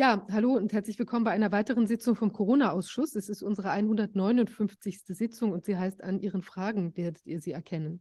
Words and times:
Ja, 0.00 0.26
hallo 0.32 0.54
und 0.54 0.72
herzlich 0.72 0.98
willkommen 0.98 1.24
bei 1.24 1.32
einer 1.32 1.52
weiteren 1.52 1.86
Sitzung 1.86 2.16
vom 2.16 2.32
Corona-Ausschuss. 2.32 3.16
Es 3.16 3.28
ist 3.28 3.42
unsere 3.42 3.68
159. 3.68 5.02
Sitzung 5.04 5.52
und 5.52 5.66
sie 5.66 5.76
heißt 5.76 6.02
An 6.02 6.20
Ihren 6.20 6.40
Fragen 6.40 6.96
werdet 6.96 7.26
ihr 7.26 7.42
sie 7.42 7.52
erkennen. 7.52 8.00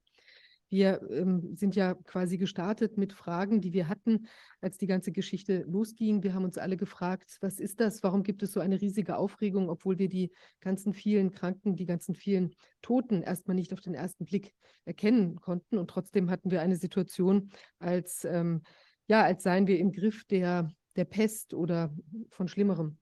Wir 0.69 1.01
ähm, 1.11 1.57
sind 1.57 1.75
ja 1.75 1.95
quasi 1.95 2.37
gestartet 2.37 2.97
mit 2.97 3.11
Fragen, 3.11 3.59
die 3.59 3.73
wir 3.73 3.89
hatten, 3.89 4.29
als 4.61 4.77
die 4.77 4.87
ganze 4.87 5.11
Geschichte 5.11 5.65
losging. 5.67 6.23
Wir 6.23 6.33
haben 6.33 6.45
uns 6.45 6.57
alle 6.57 6.77
gefragt, 6.77 7.35
was 7.41 7.59
ist 7.59 7.81
das? 7.81 8.01
Warum 8.01 8.23
gibt 8.23 8.43
es 8.43 8.53
so 8.53 8.61
eine 8.61 8.79
riesige 8.79 9.17
Aufregung, 9.17 9.69
obwohl 9.69 9.99
wir 9.99 10.07
die 10.07 10.31
ganzen 10.61 10.93
vielen 10.93 11.31
Kranken, 11.31 11.75
die 11.75 11.85
ganzen 11.85 12.15
vielen 12.15 12.55
Toten 12.81 13.23
erstmal 13.23 13.55
nicht 13.55 13.73
auf 13.73 13.81
den 13.81 13.93
ersten 13.93 14.23
Blick 14.23 14.53
erkennen 14.85 15.35
konnten. 15.41 15.77
Und 15.77 15.89
trotzdem 15.89 16.29
hatten 16.29 16.49
wir 16.49 16.61
eine 16.61 16.77
Situation, 16.77 17.51
als, 17.77 18.23
ähm, 18.23 18.61
ja, 19.07 19.21
als 19.21 19.43
seien 19.43 19.67
wir 19.67 19.79
im 19.79 19.91
Griff 19.91 20.23
der, 20.23 20.71
der 20.95 21.05
Pest 21.05 21.53
oder 21.53 21.93
von 22.29 22.47
Schlimmerem. 22.47 22.97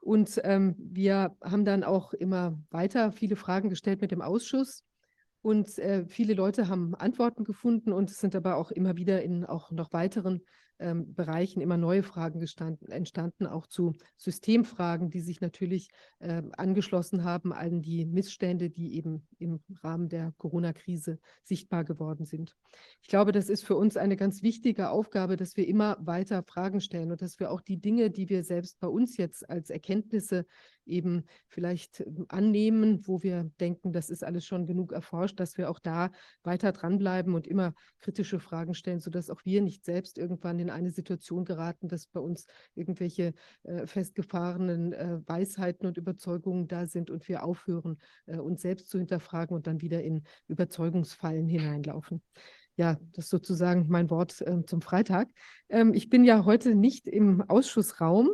Und 0.00 0.40
ähm, 0.44 0.74
wir 0.78 1.34
haben 1.42 1.64
dann 1.64 1.82
auch 1.82 2.12
immer 2.12 2.58
weiter 2.70 3.10
viele 3.12 3.36
Fragen 3.36 3.70
gestellt 3.70 4.02
mit 4.02 4.10
dem 4.10 4.20
Ausschuss. 4.20 4.84
Und 5.40 5.78
äh, 5.78 6.06
viele 6.06 6.34
Leute 6.34 6.68
haben 6.68 6.94
Antworten 6.94 7.44
gefunden 7.44 7.92
und 7.92 8.10
sind 8.10 8.34
aber 8.34 8.56
auch 8.56 8.70
immer 8.70 8.96
wieder 8.96 9.22
in 9.22 9.44
auch 9.44 9.70
noch 9.70 9.92
weiteren 9.92 10.42
ähm, 10.78 11.14
Bereichen 11.14 11.60
immer 11.60 11.76
neue 11.76 12.02
Fragen 12.02 12.40
gestanden, 12.40 12.90
entstanden, 12.90 13.46
auch 13.46 13.66
zu 13.66 13.92
Systemfragen, 14.16 15.10
die 15.10 15.20
sich 15.20 15.40
natürlich 15.40 15.88
äh, 16.18 16.42
angeschlossen 16.56 17.24
haben 17.24 17.52
an 17.52 17.82
die 17.82 18.04
Missstände, 18.06 18.70
die 18.70 18.96
eben 18.96 19.26
im 19.38 19.60
Rahmen 19.82 20.08
der 20.08 20.32
Corona-Krise 20.38 21.18
sichtbar 21.42 21.84
geworden 21.84 22.26
sind. 22.26 22.56
Ich 23.02 23.08
glaube, 23.08 23.32
das 23.32 23.48
ist 23.48 23.64
für 23.64 23.76
uns 23.76 23.96
eine 23.96 24.16
ganz 24.16 24.42
wichtige 24.42 24.90
Aufgabe, 24.90 25.36
dass 25.36 25.56
wir 25.56 25.68
immer 25.68 25.96
weiter 26.00 26.42
Fragen 26.42 26.80
stellen 26.80 27.12
und 27.12 27.22
dass 27.22 27.38
wir 27.38 27.50
auch 27.50 27.60
die 27.60 27.80
Dinge, 27.80 28.10
die 28.10 28.28
wir 28.28 28.44
selbst 28.44 28.80
bei 28.80 28.88
uns 28.88 29.16
jetzt 29.16 29.48
als 29.48 29.70
Erkenntnisse 29.70 30.46
eben 30.86 31.24
vielleicht 31.48 32.00
ähm, 32.00 32.26
annehmen, 32.28 33.06
wo 33.06 33.22
wir 33.22 33.50
denken, 33.60 33.92
das 33.92 34.10
ist 34.10 34.24
alles 34.24 34.44
schon 34.44 34.66
genug 34.66 34.92
erforscht, 34.92 35.40
dass 35.40 35.56
wir 35.58 35.70
auch 35.70 35.78
da 35.78 36.10
weiter 36.42 36.72
dranbleiben 36.72 37.34
und 37.34 37.46
immer 37.46 37.74
kritische 38.00 38.40
Fragen 38.40 38.74
stellen, 38.74 39.00
sodass 39.00 39.30
auch 39.30 39.44
wir 39.44 39.62
nicht 39.62 39.84
selbst 39.84 40.18
irgendwann 40.18 40.58
in 40.58 40.70
eine 40.70 40.90
Situation 40.90 41.44
geraten, 41.44 41.88
dass 41.88 42.06
bei 42.06 42.20
uns 42.20 42.46
irgendwelche 42.74 43.34
äh, 43.62 43.86
festgefahrenen 43.86 44.92
äh, 44.92 45.20
Weisheiten 45.26 45.86
und 45.86 45.96
Überzeugungen 45.96 46.68
da 46.68 46.86
sind 46.86 47.10
und 47.10 47.28
wir 47.28 47.44
aufhören, 47.44 47.98
äh, 48.26 48.38
uns 48.38 48.62
selbst 48.62 48.90
zu 48.90 48.98
hinterfragen 48.98 49.56
und 49.56 49.66
dann 49.66 49.80
wieder 49.80 50.02
in 50.02 50.22
Überzeugungsfallen 50.48 51.48
hineinlaufen. 51.48 52.22
Ja, 52.76 52.98
das 53.12 53.26
ist 53.26 53.30
sozusagen 53.30 53.86
mein 53.88 54.10
Wort 54.10 54.40
äh, 54.40 54.64
zum 54.66 54.82
Freitag. 54.82 55.28
Ähm, 55.68 55.94
ich 55.94 56.08
bin 56.10 56.24
ja 56.24 56.44
heute 56.44 56.74
nicht 56.74 57.06
im 57.06 57.40
Ausschussraum, 57.42 58.30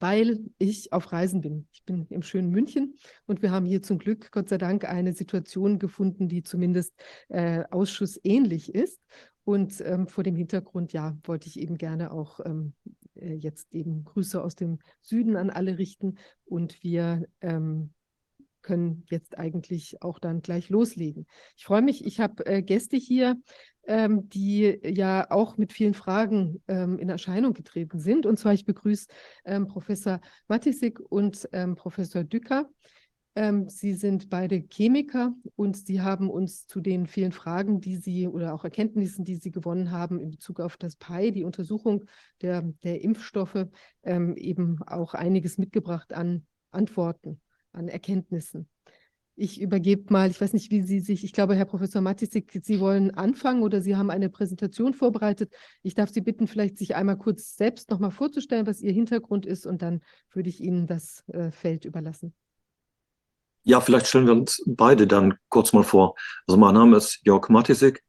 weil 0.00 0.40
ich 0.58 0.92
auf 0.92 1.12
Reisen 1.12 1.40
bin. 1.40 1.68
Ich 1.72 1.84
bin 1.84 2.06
im 2.10 2.22
schönen 2.22 2.50
München 2.50 2.96
und 3.26 3.42
wir 3.42 3.50
haben 3.50 3.66
hier 3.66 3.82
zum 3.82 3.98
Glück, 3.98 4.30
Gott 4.32 4.48
sei 4.48 4.58
Dank, 4.58 4.84
eine 4.84 5.12
Situation 5.12 5.78
gefunden, 5.78 6.28
die 6.28 6.42
zumindest 6.42 6.92
äh, 7.28 7.64
ausschussähnlich 7.70 8.74
ist. 8.74 9.00
Und 9.44 9.82
ähm, 9.82 10.08
vor 10.08 10.24
dem 10.24 10.36
Hintergrund, 10.36 10.92
ja, 10.94 11.16
wollte 11.24 11.48
ich 11.48 11.60
eben 11.60 11.76
gerne 11.76 12.12
auch 12.12 12.40
ähm, 12.44 12.72
äh, 13.14 13.34
jetzt 13.34 13.72
eben 13.74 14.04
Grüße 14.04 14.42
aus 14.42 14.56
dem 14.56 14.78
Süden 15.02 15.36
an 15.36 15.50
alle 15.50 15.76
richten. 15.76 16.16
Und 16.46 16.82
wir 16.82 17.26
ähm, 17.42 17.92
können 18.64 19.04
jetzt 19.10 19.38
eigentlich 19.38 20.02
auch 20.02 20.18
dann 20.18 20.42
gleich 20.42 20.68
loslegen. 20.70 21.26
Ich 21.56 21.64
freue 21.64 21.82
mich, 21.82 22.04
ich 22.04 22.18
habe 22.18 22.44
äh, 22.46 22.62
Gäste 22.62 22.96
hier, 22.96 23.36
ähm, 23.86 24.28
die 24.30 24.80
ja 24.82 25.30
auch 25.30 25.56
mit 25.56 25.72
vielen 25.72 25.94
Fragen 25.94 26.62
ähm, 26.66 26.98
in 26.98 27.08
Erscheinung 27.08 27.52
getreten 27.52 28.00
sind. 28.00 28.26
Und 28.26 28.38
zwar, 28.38 28.54
ich 28.54 28.64
begrüße 28.64 29.06
ähm, 29.44 29.68
Professor 29.68 30.20
Matisik 30.48 30.98
und 30.98 31.48
ähm, 31.52 31.76
Professor 31.76 32.24
Dücker. 32.24 32.68
Ähm, 33.36 33.68
sie 33.68 33.94
sind 33.94 34.30
beide 34.30 34.64
Chemiker 34.70 35.34
und 35.56 35.76
sie 35.76 36.00
haben 36.00 36.30
uns 36.30 36.66
zu 36.66 36.80
den 36.80 37.06
vielen 37.06 37.32
Fragen, 37.32 37.80
die 37.80 37.96
sie 37.96 38.28
oder 38.28 38.54
auch 38.54 38.64
Erkenntnissen, 38.64 39.24
die 39.24 39.36
sie 39.36 39.50
gewonnen 39.50 39.90
haben 39.90 40.20
in 40.20 40.30
Bezug 40.30 40.60
auf 40.60 40.76
das 40.76 40.96
PI, 40.96 41.32
die 41.32 41.44
Untersuchung 41.44 42.04
der, 42.42 42.62
der 42.84 43.02
Impfstoffe, 43.02 43.66
ähm, 44.04 44.36
eben 44.36 44.80
auch 44.86 45.14
einiges 45.14 45.58
mitgebracht 45.58 46.12
an 46.12 46.46
Antworten, 46.70 47.40
an 47.74 47.88
Erkenntnissen. 47.88 48.68
Ich 49.36 49.60
übergebe 49.60 50.12
mal, 50.12 50.30
ich 50.30 50.40
weiß 50.40 50.52
nicht, 50.52 50.70
wie 50.70 50.82
Sie 50.82 51.00
sich, 51.00 51.24
ich 51.24 51.32
glaube, 51.32 51.56
Herr 51.56 51.64
Professor 51.64 52.00
Matisik, 52.00 52.60
Sie 52.62 52.78
wollen 52.78 53.10
anfangen 53.12 53.62
oder 53.62 53.80
Sie 53.80 53.96
haben 53.96 54.10
eine 54.10 54.30
Präsentation 54.30 54.94
vorbereitet. 54.94 55.52
Ich 55.82 55.94
darf 55.94 56.10
Sie 56.10 56.20
bitten, 56.20 56.46
vielleicht 56.46 56.78
sich 56.78 56.94
einmal 56.94 57.18
kurz 57.18 57.56
selbst 57.56 57.90
nochmal 57.90 58.12
vorzustellen, 58.12 58.68
was 58.68 58.80
Ihr 58.80 58.92
Hintergrund 58.92 59.44
ist 59.44 59.66
und 59.66 59.82
dann 59.82 60.02
würde 60.32 60.48
ich 60.48 60.60
Ihnen 60.60 60.86
das 60.86 61.24
äh, 61.28 61.50
Feld 61.50 61.84
überlassen. 61.84 62.32
Ja, 63.64 63.80
vielleicht 63.80 64.06
stellen 64.06 64.26
wir 64.26 64.34
uns 64.34 64.62
beide 64.66 65.06
dann 65.06 65.34
kurz 65.48 65.72
mal 65.72 65.84
vor. 65.84 66.14
Also 66.46 66.56
mein 66.56 66.74
Name 66.74 66.96
ist 66.96 67.18
Jörg 67.24 67.48
Matisik 67.48 68.04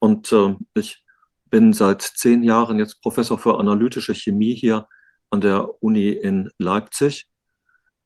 und 0.00 0.32
äh, 0.32 0.56
ich 0.74 1.04
bin 1.50 1.72
seit 1.72 2.02
zehn 2.02 2.42
Jahren 2.42 2.80
jetzt 2.80 3.00
Professor 3.00 3.38
für 3.38 3.60
analytische 3.60 4.14
Chemie 4.14 4.54
hier 4.54 4.88
an 5.30 5.40
der 5.40 5.82
Uni 5.82 6.08
in 6.08 6.50
Leipzig 6.58 7.28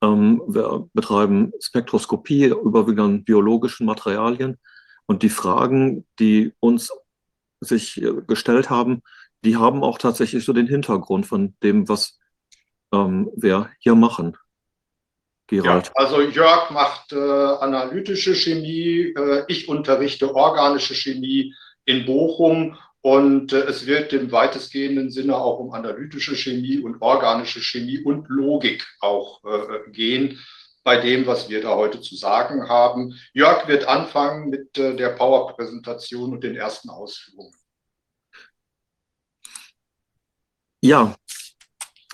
ähm, 0.03 0.43
wir 0.47 0.89
betreiben 0.93 1.53
Spektroskopie 1.61 2.47
überwiegend 2.47 3.01
an 3.01 3.25
biologischen 3.25 3.87
Materialien. 3.87 4.59
Und 5.07 5.23
die 5.23 5.31
Fragen, 5.31 6.07
die 6.19 6.53
uns 6.61 6.91
sich 7.61 8.01
äh, 8.03 8.13
gestellt 8.27 8.71
haben, 8.71 9.03
die 9.45 9.57
haben 9.57 9.83
auch 9.83 9.99
tatsächlich 9.99 10.45
so 10.45 10.53
den 10.53 10.67
Hintergrund 10.67 11.27
von 11.27 11.55
dem, 11.63 11.89
was 11.89 12.19
ähm, 12.93 13.31
wir 13.37 13.71
hier 13.79 13.95
machen. 13.95 14.37
Gerald. 15.47 15.87
Ja, 15.87 15.93
also 15.95 16.21
Jörg 16.21 16.71
macht 16.71 17.13
äh, 17.13 17.17
analytische 17.17 18.35
Chemie, 18.35 19.15
äh, 19.17 19.45
ich 19.49 19.69
unterrichte 19.69 20.35
organische 20.35 20.95
Chemie 20.95 21.55
in 21.87 22.05
Bochum 22.05 22.77
und 23.09 23.55
äh, 23.55 23.61
es 23.61 23.87
wird 23.87 24.13
im 24.13 24.31
weitestgehenden 24.33 25.11
Sinne 25.11 25.35
auch 25.35 25.59
um 25.61 25.73
analytische 25.73 26.37
Chemie 26.37 26.79
und 26.79 27.01
organische 27.01 27.63
Chemie 27.63 28.01
und 28.01 28.29
Logik 28.29 28.87
auch 29.01 29.43
äh, 29.45 29.91
gehen 29.91 30.39
bei 30.85 31.01
dem, 31.01 31.27
was 31.27 31.49
wir 31.49 31.63
da 31.63 31.75
heute 31.75 32.03
zu 32.03 32.17
sagen 32.17 32.69
haben. 32.69 33.19
Jörg 33.33 33.67
wird 33.67 33.89
anfangen 33.89 34.51
mit 34.51 34.77
äh, 34.77 34.95
der 34.95 35.09
Power-Präsentation 35.11 36.35
und 36.35 36.45
den 36.45 36.55
ersten 36.55 36.91
Ausführungen. 36.91 37.55
Ja, 40.83 41.17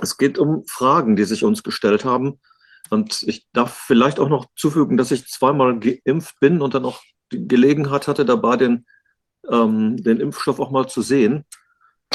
es 0.01 0.17
geht 0.17 0.39
um 0.39 0.65
Fragen, 0.69 1.17
die 1.17 1.25
sich 1.25 1.43
uns 1.43 1.65
gestellt 1.65 2.05
haben. 2.05 2.39
Und 2.91 3.25
ich 3.25 3.49
darf 3.53 3.77
vielleicht 3.77 4.21
auch 4.21 4.29
noch 4.29 4.47
zufügen, 4.55 4.97
dass 4.97 5.11
ich 5.11 5.27
zweimal 5.27 5.77
geimpft 5.81 6.39
bin 6.39 6.63
und 6.63 6.75
dann 6.75 6.85
auch 6.85 7.03
die 7.33 7.49
Gelegenheit 7.49 8.07
hatte, 8.07 8.25
dabei 8.25 8.57
den 8.57 8.87
ähm, 9.51 9.97
den 10.03 10.21
Impfstoff 10.21 10.61
auch 10.61 10.71
mal 10.71 10.89
zu 10.89 11.03
sehen. 11.03 11.45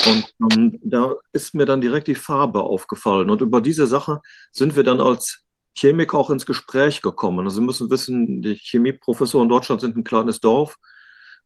Und 0.06 0.34
ähm, 0.52 0.80
da 0.84 1.16
ist 1.34 1.54
mir 1.54 1.66
dann 1.66 1.82
direkt 1.82 2.08
die 2.08 2.16
Farbe 2.16 2.62
aufgefallen. 2.62 3.30
Und 3.30 3.42
über 3.42 3.62
diese 3.62 3.88
Sache 3.88 4.22
sind 4.52 4.76
wir 4.76 4.84
dann 4.84 5.02
als 5.02 5.44
Chemiker 5.76 6.18
auch 6.18 6.30
ins 6.30 6.46
Gespräch 6.46 7.02
gekommen. 7.02 7.46
Also 7.46 7.60
Sie 7.60 7.66
müssen 7.66 7.90
wissen, 7.90 8.42
die 8.42 8.56
Chemieprofessoren 8.56 9.46
in 9.46 9.50
Deutschland 9.50 9.82
sind 9.82 9.98
ein 9.98 10.04
kleines 10.04 10.40
Dorf 10.40 10.78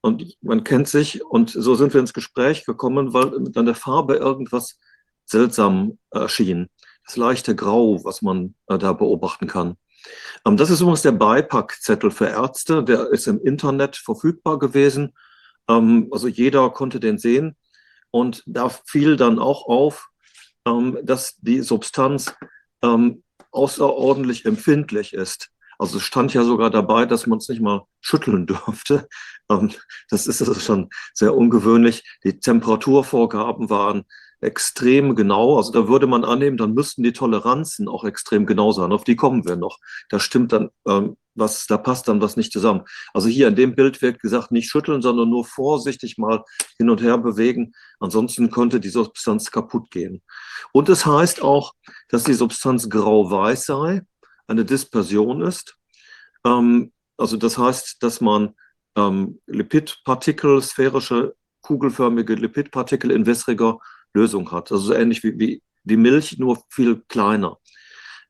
und 0.01 0.35
man 0.41 0.63
kennt 0.63 0.87
sich. 0.87 1.23
Und 1.23 1.49
so 1.49 1.75
sind 1.75 1.93
wir 1.93 2.01
ins 2.01 2.13
Gespräch 2.13 2.65
gekommen, 2.65 3.13
weil 3.13 3.33
an 3.55 3.65
der 3.65 3.75
Farbe 3.75 4.15
irgendwas 4.15 4.79
seltsam 5.25 5.97
erschien. 6.11 6.69
Das 7.05 7.17
leichte 7.17 7.55
Grau, 7.55 8.03
was 8.03 8.21
man 8.21 8.55
äh, 8.67 8.77
da 8.77 8.93
beobachten 8.93 9.47
kann. 9.47 9.77
Ähm, 10.45 10.57
das 10.57 10.69
ist 10.69 10.81
übrigens 10.81 11.01
der 11.01 11.11
Beipackzettel 11.11 12.11
für 12.11 12.27
Ärzte. 12.27 12.83
Der 12.83 13.09
ist 13.11 13.27
im 13.27 13.41
Internet 13.41 13.95
verfügbar 13.95 14.59
gewesen. 14.59 15.13
Ähm, 15.69 16.09
also 16.11 16.27
jeder 16.27 16.69
konnte 16.69 16.99
den 16.99 17.17
sehen. 17.17 17.55
Und 18.11 18.43
da 18.45 18.69
fiel 18.69 19.17
dann 19.17 19.39
auch 19.39 19.65
auf, 19.67 20.09
ähm, 20.67 20.99
dass 21.03 21.37
die 21.37 21.61
Substanz 21.61 22.33
ähm, 22.83 23.23
außerordentlich 23.51 24.45
empfindlich 24.45 25.13
ist. 25.13 25.49
Also 25.79 25.97
es 25.97 26.03
stand 26.03 26.33
ja 26.33 26.43
sogar 26.43 26.69
dabei, 26.69 27.05
dass 27.05 27.27
man 27.27 27.39
es 27.39 27.49
nicht 27.49 27.61
mal 27.61 27.85
schütteln 28.01 28.45
dürfte. 28.47 29.07
Ähm, 29.49 29.71
das 30.09 30.25
ist 30.25 30.41
also 30.41 30.53
schon 30.53 30.89
sehr 31.13 31.35
ungewöhnlich. 31.35 32.17
Die 32.23 32.39
Temperaturvorgaben 32.39 33.69
waren 33.69 34.05
extrem 34.39 35.15
genau. 35.15 35.57
Also 35.57 35.73
da 35.73 35.89
würde 35.89 36.07
man 36.07 36.23
annehmen, 36.23 36.55
dann 36.55 36.73
müssten 36.73 37.03
die 37.03 37.11
Toleranzen 37.11 37.89
auch 37.89 38.05
extrem 38.05 38.45
genau 38.45 38.71
sein. 38.71 38.93
Auf 38.93 39.03
die 39.03 39.17
kommen 39.17 39.45
wir 39.45 39.57
noch. 39.57 39.79
Da 40.07 40.21
stimmt 40.21 40.53
dann 40.53 40.69
ähm, 40.87 41.17
was, 41.35 41.67
da 41.67 41.77
passt 41.77 42.07
dann 42.07 42.21
was 42.21 42.37
nicht 42.37 42.51
zusammen. 42.51 42.83
Also 43.13 43.27
hier 43.27 43.47
in 43.47 43.55
dem 43.55 43.75
Bild 43.75 44.01
wird 44.01 44.19
gesagt, 44.19 44.51
nicht 44.51 44.69
schütteln, 44.69 45.01
sondern 45.01 45.29
nur 45.29 45.45
vorsichtig 45.45 46.17
mal 46.17 46.43
hin 46.77 46.89
und 46.89 47.01
her 47.01 47.17
bewegen. 47.17 47.73
Ansonsten 47.99 48.51
könnte 48.51 48.79
die 48.79 48.89
Substanz 48.89 49.51
kaputt 49.51 49.89
gehen. 49.91 50.21
Und 50.71 50.89
es 50.89 50.99
das 50.99 51.05
heißt 51.05 51.41
auch, 51.41 51.73
dass 52.09 52.23
die 52.23 52.33
Substanz 52.33 52.89
grau-weiß 52.89 53.65
sei, 53.65 54.01
eine 54.47 54.65
Dispersion 54.65 55.41
ist. 55.41 55.75
Ähm, 56.45 56.91
also 57.17 57.37
das 57.37 57.57
heißt, 57.57 58.01
dass 58.01 58.21
man 58.21 58.55
ähm, 58.95 59.39
Lipidpartikel, 59.47 60.61
sphärische, 60.61 61.35
kugelförmige 61.61 62.35
Lipidpartikel 62.35 63.11
in 63.11 63.25
wässriger 63.25 63.79
Lösung 64.13 64.51
hat. 64.51 64.71
Also 64.71 64.85
so 64.85 64.93
ähnlich 64.93 65.23
wie, 65.23 65.39
wie 65.39 65.63
die 65.83 65.97
Milch, 65.97 66.37
nur 66.37 66.61
viel 66.69 67.03
kleiner. 67.07 67.57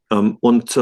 Ähm, 0.09 0.38
und 0.39 0.77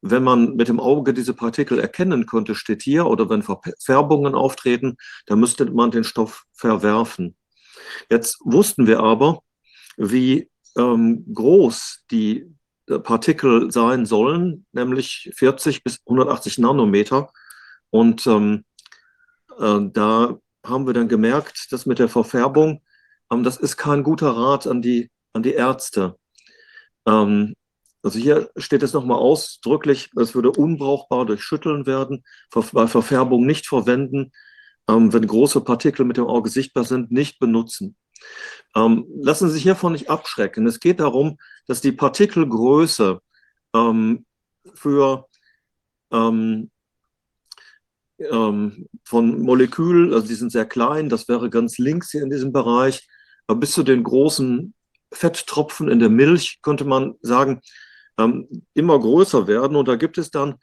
wenn 0.00 0.22
man 0.22 0.54
mit 0.54 0.68
dem 0.68 0.80
Auge 0.80 1.12
diese 1.12 1.34
Partikel 1.34 1.78
erkennen 1.78 2.26
könnte, 2.26 2.54
steht 2.54 2.82
hier, 2.82 3.06
oder 3.06 3.28
wenn 3.28 3.42
Verfärbungen 3.42 4.34
auftreten, 4.34 4.96
dann 5.26 5.40
müsste 5.40 5.66
man 5.66 5.90
den 5.90 6.04
Stoff 6.04 6.44
verwerfen. 6.52 7.36
Jetzt 8.10 8.38
wussten 8.44 8.86
wir 8.86 9.00
aber, 9.00 9.40
wie 9.96 10.48
ähm, 10.76 11.24
groß 11.34 12.04
die 12.10 12.46
äh, 12.86 12.98
Partikel 12.98 13.70
sein 13.70 14.06
sollen, 14.06 14.66
nämlich 14.72 15.30
40 15.34 15.82
bis 15.82 16.00
180 16.06 16.58
Nanometer. 16.58 17.30
Und 17.90 18.26
ähm, 18.26 18.64
äh, 19.58 19.80
da 19.92 20.38
haben 20.64 20.86
wir 20.86 20.94
dann 20.94 21.08
gemerkt, 21.08 21.72
dass 21.72 21.86
mit 21.86 21.98
der 21.98 22.08
Verfärbung, 22.08 22.82
ähm, 23.32 23.42
das 23.42 23.56
ist 23.56 23.76
kein 23.76 24.02
guter 24.02 24.30
Rat 24.30 24.66
an 24.66 24.82
die, 24.82 25.10
an 25.32 25.42
die 25.42 25.54
Ärzte. 25.54 26.16
Ähm, 27.06 27.54
also 28.02 28.18
hier 28.18 28.50
steht 28.56 28.82
es 28.82 28.92
nochmal 28.92 29.18
ausdrücklich, 29.18 30.10
es 30.16 30.34
würde 30.34 30.50
unbrauchbar 30.50 31.26
durch 31.26 31.42
Schütteln 31.42 31.86
werden, 31.86 32.24
bei 32.50 32.86
Verfärbung 32.86 33.44
nicht 33.44 33.66
verwenden, 33.66 34.32
ähm, 34.88 35.12
wenn 35.12 35.26
große 35.26 35.60
Partikel 35.62 36.04
mit 36.04 36.16
dem 36.16 36.26
Auge 36.26 36.48
sichtbar 36.48 36.84
sind, 36.84 37.10
nicht 37.10 37.38
benutzen. 37.38 37.96
Ähm, 38.74 39.06
lassen 39.20 39.48
Sie 39.48 39.54
sich 39.54 39.62
hiervon 39.64 39.92
nicht 39.92 40.10
abschrecken. 40.10 40.66
Es 40.66 40.80
geht 40.80 41.00
darum, 41.00 41.38
dass 41.66 41.80
die 41.80 41.92
Partikelgröße 41.92 43.20
ähm, 43.74 44.26
für 44.74 45.26
ähm, 46.12 46.70
ähm, 48.18 48.88
von 49.04 49.40
Molekülen, 49.42 50.12
also 50.12 50.26
die 50.26 50.34
sind 50.34 50.50
sehr 50.50 50.66
klein, 50.66 51.08
das 51.08 51.28
wäre 51.28 51.50
ganz 51.50 51.78
links 51.78 52.10
hier 52.10 52.22
in 52.22 52.30
diesem 52.30 52.52
Bereich, 52.52 53.08
bis 53.46 53.72
zu 53.72 53.82
den 53.82 54.02
großen 54.02 54.74
Fetttropfen 55.12 55.88
in 55.88 56.00
der 56.00 56.10
Milch 56.10 56.58
könnte 56.62 56.84
man 56.84 57.14
sagen, 57.22 57.62
ähm, 58.18 58.66
immer 58.74 58.98
größer 58.98 59.46
werden. 59.46 59.76
Und 59.76 59.88
da 59.88 59.96
gibt 59.96 60.18
es 60.18 60.30
dann 60.30 60.56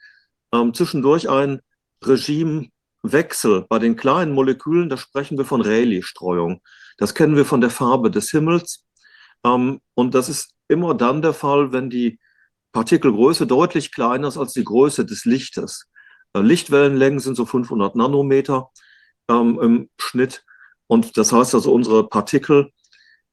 ähm, 0.52 0.74
zwischendurch 0.74 1.28
ein 1.28 1.60
Regimewechsel. 2.04 3.66
Bei 3.68 3.78
den 3.78 3.96
kleinen 3.96 4.32
Molekülen, 4.32 4.88
da 4.88 4.96
sprechen 4.96 5.38
wir 5.38 5.44
von 5.44 5.62
Rayleigh-Streuung. 5.62 6.60
Das 6.98 7.14
kennen 7.14 7.36
wir 7.36 7.44
von 7.44 7.60
der 7.60 7.70
Farbe 7.70 8.10
des 8.10 8.30
Himmels. 8.30 8.84
Ähm, 9.44 9.80
und 9.94 10.14
das 10.14 10.28
ist 10.28 10.54
immer 10.68 10.94
dann 10.94 11.22
der 11.22 11.32
Fall, 11.32 11.72
wenn 11.72 11.90
die 11.90 12.18
Partikelgröße 12.72 13.46
deutlich 13.46 13.92
kleiner 13.92 14.28
ist 14.28 14.36
als 14.36 14.52
die 14.52 14.64
Größe 14.64 15.06
des 15.06 15.24
Lichtes. 15.24 15.88
Äh, 16.34 16.40
Lichtwellenlängen 16.40 17.20
sind 17.20 17.36
so 17.36 17.46
500 17.46 17.96
Nanometer 17.96 18.70
ähm, 19.30 19.58
im 19.60 19.90
Schnitt. 19.98 20.44
Und 20.86 21.16
das 21.16 21.32
heißt 21.32 21.54
also, 21.54 21.72
unsere 21.72 22.08
Partikel 22.08 22.70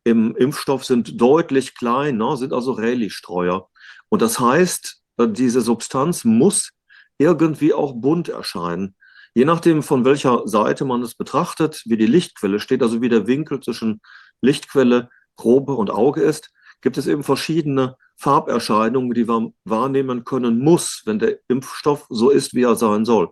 im 0.06 0.36
Impfstoff 0.36 0.84
sind 0.86 1.20
deutlich 1.22 1.76
kleiner, 1.76 2.38
sind 2.38 2.54
also 2.54 2.74
Rayleigh-Streuer. 2.74 3.70
Und 4.14 4.22
das 4.22 4.40
heißt, 4.40 5.02
äh, 5.18 5.28
diese 5.28 5.62
Substanz 5.62 6.24
muss 6.24 6.70
irgendwie 7.18 7.74
auch 7.74 7.94
bunt 7.94 8.30
erscheinen. 8.30 8.96
Je 9.34 9.44
nachdem, 9.44 9.82
von 9.82 10.06
welcher 10.06 10.48
Seite 10.48 10.86
man 10.86 11.02
es 11.02 11.16
betrachtet, 11.16 11.82
wie 11.86 11.98
die 11.98 12.06
Lichtquelle 12.06 12.60
steht, 12.60 12.84
also 12.84 13.02
wie 13.02 13.10
der 13.10 13.26
Winkel 13.26 13.60
zwischen 13.62 14.02
Lichtquelle, 14.40 15.10
Probe 15.36 15.74
und 15.74 15.90
Auge 15.90 16.22
ist, 16.22 16.52
gibt 16.82 17.00
es 17.00 17.08
eben 17.08 17.24
verschiedene 17.24 17.96
Farberscheinungen, 18.16 19.16
die 19.16 19.26
man 19.26 19.56
wahrnehmen 19.64 20.26
können 20.26 20.60
muss, 20.60 21.02
wenn 21.06 21.18
der 21.18 21.40
Impfstoff 21.48 22.06
so 22.12 22.30
ist, 22.30 22.54
wie 22.54 22.66
er 22.66 22.76
sein 22.76 23.06
soll. 23.06 23.32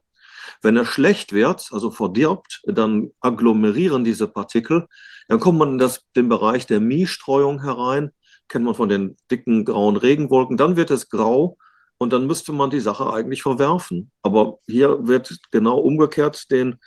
Wenn 0.64 0.78
er 0.78 0.86
schlecht 0.86 1.32
wird, 1.32 1.70
also 1.72 1.92
verdirbt, 1.92 2.60
dann 2.66 3.12
agglomerieren 3.20 4.04
diese 4.04 4.28
Partikel, 4.28 4.88
dann 5.28 5.40
kommt 5.40 5.60
man 5.60 5.74
in 5.74 5.78
das, 5.78 6.08
den 6.16 6.28
Bereich 6.28 6.66
der 6.66 6.80
Mie-Streuung 6.80 7.62
herein, 7.62 8.14
kennt 8.52 8.66
man 8.66 8.76
von 8.76 8.90
den 8.90 9.18
dicken 9.32 9.66
grauen 9.66 9.98
Regenwolken, 9.98 10.58
dann 10.58 10.76
wird 10.76 10.92
es 10.92 11.10
grau 11.10 11.58
und 11.98 12.14
dann 12.14 12.28
müsste 12.28 12.52
man 12.52 12.70
die 12.70 12.80
Sache 12.80 13.12
eigentlich 13.12 13.42
verwerfen. 13.42 14.12
Aber 14.22 14.60
hier 14.68 15.08
wird 15.08 15.40
genau 15.52 15.80
umgekehrt 15.80 16.52
den 16.52 16.78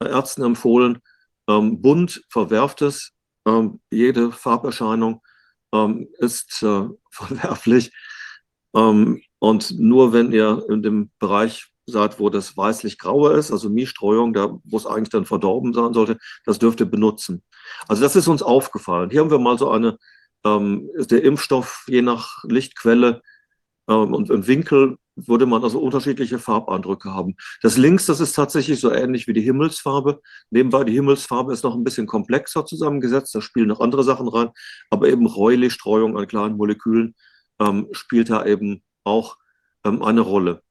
Ärzten 0.00 0.42
empfohlen, 0.42 0.98
ähm, 1.48 1.80
bunt 1.80 2.22
verwerft 2.28 2.82
es, 2.82 3.12
ähm, 3.46 3.80
jede 3.90 4.32
Farberscheinung 4.32 5.22
ähm, 5.72 6.08
ist 6.18 6.62
äh, 6.62 6.88
verwerflich. 7.10 7.92
Ähm, 8.74 9.22
und 9.38 9.78
nur 9.78 10.12
wenn 10.12 10.32
ihr 10.32 10.64
in 10.68 10.82
dem 10.82 11.10
Bereich 11.18 11.68
seid, 11.86 12.18
wo 12.18 12.30
das 12.30 12.56
weißlich-graue 12.56 13.34
ist, 13.34 13.52
also 13.52 13.70
Miestreuung, 13.70 14.32
da 14.32 14.58
wo 14.64 14.76
es 14.76 14.86
eigentlich 14.86 15.10
dann 15.10 15.24
verdorben 15.24 15.72
sein 15.72 15.94
sollte, 15.94 16.18
das 16.44 16.58
dürft 16.58 16.80
ihr 16.80 16.86
benutzen. 16.86 17.42
Also 17.86 18.02
das 18.02 18.16
ist 18.16 18.26
uns 18.26 18.42
aufgefallen. 18.42 19.10
Hier 19.10 19.20
haben 19.20 19.30
wir 19.30 19.38
mal 19.38 19.56
so 19.56 19.70
eine, 19.70 19.98
ähm, 20.44 20.90
der 20.96 21.22
Impfstoff 21.24 21.84
je 21.88 22.02
nach 22.02 22.44
Lichtquelle 22.44 23.22
ähm, 23.88 24.14
und 24.14 24.30
im 24.30 24.46
Winkel 24.46 24.96
würde 25.16 25.46
man 25.46 25.64
also 25.64 25.80
unterschiedliche 25.80 26.38
Farbeindrücke 26.38 27.12
haben. 27.12 27.36
Das 27.62 27.78
links, 27.78 28.06
das 28.06 28.20
ist 28.20 28.34
tatsächlich 28.34 28.80
so 28.80 28.92
ähnlich 28.92 29.26
wie 29.26 29.32
die 29.32 29.40
Himmelsfarbe. 29.40 30.20
Nebenbei, 30.50 30.84
die 30.84 30.92
Himmelsfarbe 30.92 31.52
ist 31.52 31.64
noch 31.64 31.74
ein 31.74 31.84
bisschen 31.84 32.06
komplexer 32.06 32.66
zusammengesetzt, 32.66 33.34
da 33.34 33.40
spielen 33.40 33.68
noch 33.68 33.80
andere 33.80 34.04
Sachen 34.04 34.28
rein, 34.28 34.50
aber 34.90 35.08
eben 35.08 35.26
Reuleigh-Streuung 35.26 36.18
an 36.18 36.26
kleinen 36.26 36.56
Molekülen 36.56 37.14
ähm, 37.58 37.88
spielt 37.92 38.28
da 38.28 38.44
eben 38.44 38.82
auch 39.04 39.38
ähm, 39.84 40.02
eine 40.02 40.20
Rolle. 40.20 40.62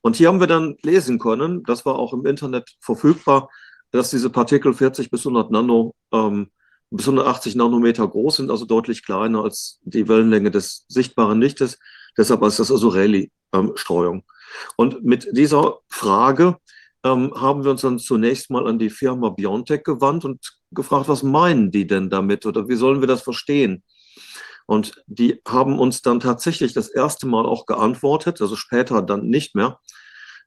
Und 0.00 0.16
hier 0.16 0.28
haben 0.28 0.40
wir 0.40 0.46
dann 0.46 0.76
lesen 0.82 1.18
können, 1.18 1.62
das 1.64 1.84
war 1.84 1.96
auch 1.96 2.12
im 2.12 2.26
Internet 2.26 2.76
verfügbar, 2.80 3.50
dass 3.90 4.10
diese 4.10 4.30
Partikel 4.30 4.74
40 4.74 5.10
bis 5.10 5.26
100 5.26 5.50
Nano, 5.50 5.94
ähm, 6.12 6.50
bis 6.96 7.06
180 7.06 7.56
Nanometer 7.56 8.06
groß 8.06 8.36
sind, 8.36 8.50
also 8.50 8.64
deutlich 8.64 9.04
kleiner 9.04 9.42
als 9.42 9.80
die 9.82 10.08
Wellenlänge 10.08 10.50
des 10.50 10.84
sichtbaren 10.88 11.40
Lichtes. 11.40 11.78
Deshalb 12.16 12.42
ist 12.42 12.60
das 12.60 12.70
also 12.70 12.88
Rayleigh-Streuung. 12.88 14.24
Und 14.76 15.04
mit 15.04 15.28
dieser 15.32 15.78
Frage 15.88 16.56
ähm, 17.04 17.32
haben 17.34 17.64
wir 17.64 17.72
uns 17.72 17.80
dann 17.80 17.98
zunächst 17.98 18.50
mal 18.50 18.68
an 18.68 18.78
die 18.78 18.90
Firma 18.90 19.30
Biontech 19.30 19.82
gewandt 19.82 20.24
und 20.24 20.56
gefragt, 20.70 21.08
was 21.08 21.24
meinen 21.24 21.72
die 21.72 21.86
denn 21.86 22.10
damit 22.10 22.46
oder 22.46 22.68
wie 22.68 22.76
sollen 22.76 23.00
wir 23.00 23.08
das 23.08 23.22
verstehen? 23.22 23.82
Und 24.66 25.02
die 25.06 25.40
haben 25.46 25.78
uns 25.78 26.00
dann 26.00 26.20
tatsächlich 26.20 26.72
das 26.72 26.88
erste 26.88 27.26
Mal 27.26 27.44
auch 27.44 27.66
geantwortet, 27.66 28.40
also 28.40 28.54
später 28.56 29.02
dann 29.02 29.26
nicht 29.28 29.54
mehr, 29.56 29.80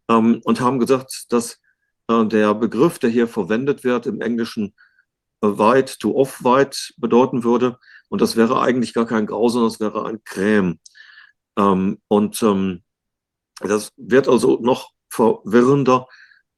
ähm, 0.09 0.41
und 0.45 0.61
haben 0.61 0.79
gesagt, 0.79 1.25
dass 1.29 1.59
äh, 2.07 2.25
der 2.25 2.55
Begriff, 2.55 2.99
der 2.99 3.09
hier 3.09 3.27
verwendet 3.27 3.83
wird, 3.83 4.07
im 4.07 4.21
Englischen 4.21 4.73
äh, 5.41 5.47
weit 5.47 5.99
to 5.99 6.15
off-weit 6.15 6.93
bedeuten 6.97 7.43
würde. 7.43 7.77
Und 8.09 8.21
das 8.21 8.35
wäre 8.35 8.61
eigentlich 8.61 8.93
gar 8.93 9.05
kein 9.05 9.25
Grau, 9.25 9.49
sondern 9.49 9.69
es 9.69 9.79
wäre 9.79 10.05
ein 10.05 10.23
Creme. 10.23 10.79
Ähm, 11.57 11.99
und 12.07 12.41
ähm, 12.43 12.83
das 13.61 13.91
wird 13.97 14.27
also 14.27 14.59
noch 14.61 14.91
verwirrender, 15.09 16.07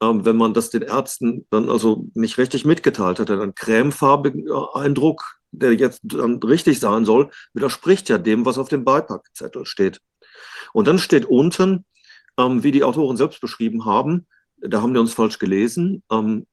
ähm, 0.02 0.24
wenn 0.24 0.36
man 0.36 0.54
das 0.54 0.70
den 0.70 0.82
Ärzten 0.82 1.46
dann 1.50 1.68
also 1.68 2.06
nicht 2.14 2.38
richtig 2.38 2.64
mitgeteilt 2.64 3.18
hat. 3.18 3.30
Ein 3.30 3.54
cremefarbigen 3.54 4.50
Eindruck, 4.74 5.22
der 5.50 5.74
jetzt 5.74 6.00
dann 6.04 6.42
richtig 6.42 6.78
sein 6.78 7.04
soll, 7.04 7.30
widerspricht 7.54 8.08
ja 8.08 8.18
dem, 8.18 8.44
was 8.44 8.58
auf 8.58 8.68
dem 8.68 8.84
Beipackzettel 8.84 9.66
steht. 9.66 10.00
Und 10.72 10.86
dann 10.86 10.98
steht 10.98 11.24
unten, 11.24 11.84
ähm, 12.38 12.62
wie 12.62 12.72
die 12.72 12.84
Autoren 12.84 13.16
selbst 13.16 13.40
beschrieben 13.40 13.84
haben, 13.84 14.26
da 14.60 14.82
haben 14.82 14.94
die 14.94 15.00
uns 15.00 15.14
falsch 15.14 15.38
gelesen, 15.38 16.02
ähm, 16.10 16.46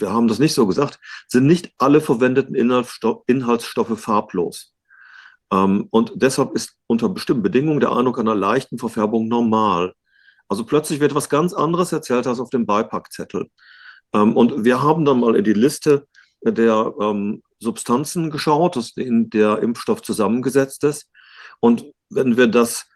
wir 0.00 0.12
haben 0.12 0.28
das 0.28 0.38
nicht 0.38 0.54
so 0.54 0.66
gesagt, 0.66 0.98
sind 1.28 1.46
nicht 1.46 1.72
alle 1.78 2.00
verwendeten 2.00 2.54
Inhaltsstoffe, 2.54 4.00
farblos. 4.00 4.74
Ähm, 5.52 5.88
und 5.90 6.12
deshalb 6.16 6.54
ist 6.54 6.74
unter 6.86 7.08
bestimmten 7.08 7.42
Bedingungen 7.42 7.80
der 7.80 7.92
Eindruck 7.92 8.18
einer 8.18 8.34
leichten 8.34 8.78
Verfärbung 8.78 9.28
normal. 9.28 9.94
Also 10.48 10.64
plötzlich 10.64 11.00
wird 11.00 11.14
was 11.14 11.28
ganz 11.28 11.52
anderes 11.52 11.92
erzählt 11.92 12.26
als 12.26 12.40
auf 12.40 12.50
dem 12.50 12.66
Beipackzettel. 12.66 13.48
Ähm, 14.12 14.36
und 14.36 14.64
wir 14.64 14.82
haben 14.82 15.04
dann 15.04 15.20
mal 15.20 15.36
in 15.36 15.44
die 15.44 15.52
Liste 15.52 16.06
der 16.42 16.92
ähm, 17.00 17.42
Substanzen 17.58 18.30
geschaut, 18.30 18.76
in 18.96 19.30
der 19.30 19.58
Impfstoff 19.60 20.02
zusammengesetzt 20.02 20.84
ist. 20.84 21.10
Und 21.60 21.86
wenn 22.10 22.36
wir 22.36 22.46
das 22.46 22.86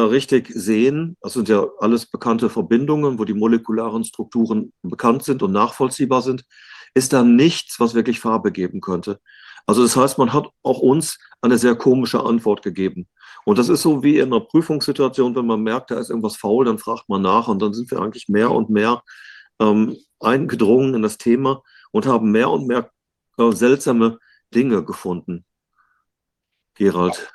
richtig 0.00 0.50
sehen, 0.54 1.16
das 1.20 1.34
sind 1.34 1.48
ja 1.48 1.66
alles 1.78 2.06
bekannte 2.06 2.48
Verbindungen, 2.48 3.18
wo 3.18 3.24
die 3.24 3.34
molekularen 3.34 4.04
Strukturen 4.04 4.72
bekannt 4.82 5.22
sind 5.24 5.42
und 5.42 5.52
nachvollziehbar 5.52 6.22
sind, 6.22 6.44
ist 6.94 7.12
da 7.12 7.22
nichts, 7.22 7.78
was 7.78 7.94
wirklich 7.94 8.20
Farbe 8.20 8.52
geben 8.52 8.80
könnte. 8.80 9.20
Also 9.66 9.82
das 9.82 9.96
heißt, 9.96 10.18
man 10.18 10.32
hat 10.32 10.48
auch 10.62 10.78
uns 10.78 11.18
eine 11.40 11.58
sehr 11.58 11.74
komische 11.76 12.22
Antwort 12.24 12.62
gegeben. 12.62 13.08
Und 13.44 13.58
das 13.58 13.68
ist 13.68 13.82
so 13.82 14.02
wie 14.02 14.18
in 14.18 14.32
einer 14.32 14.40
Prüfungssituation, 14.40 15.34
wenn 15.34 15.46
man 15.46 15.62
merkt, 15.62 15.90
da 15.90 15.98
ist 15.98 16.10
irgendwas 16.10 16.36
faul, 16.36 16.64
dann 16.64 16.78
fragt 16.78 17.08
man 17.08 17.22
nach 17.22 17.48
und 17.48 17.60
dann 17.60 17.74
sind 17.74 17.90
wir 17.90 18.00
eigentlich 18.00 18.28
mehr 18.28 18.50
und 18.50 18.70
mehr 18.70 19.02
ähm, 19.60 19.96
eingedrungen 20.20 20.94
in 20.94 21.02
das 21.02 21.18
Thema 21.18 21.62
und 21.90 22.06
haben 22.06 22.30
mehr 22.30 22.50
und 22.50 22.66
mehr 22.66 22.90
äh, 23.38 23.52
seltsame 23.52 24.18
Dinge 24.54 24.84
gefunden. 24.84 25.44
Gerald. 26.74 27.32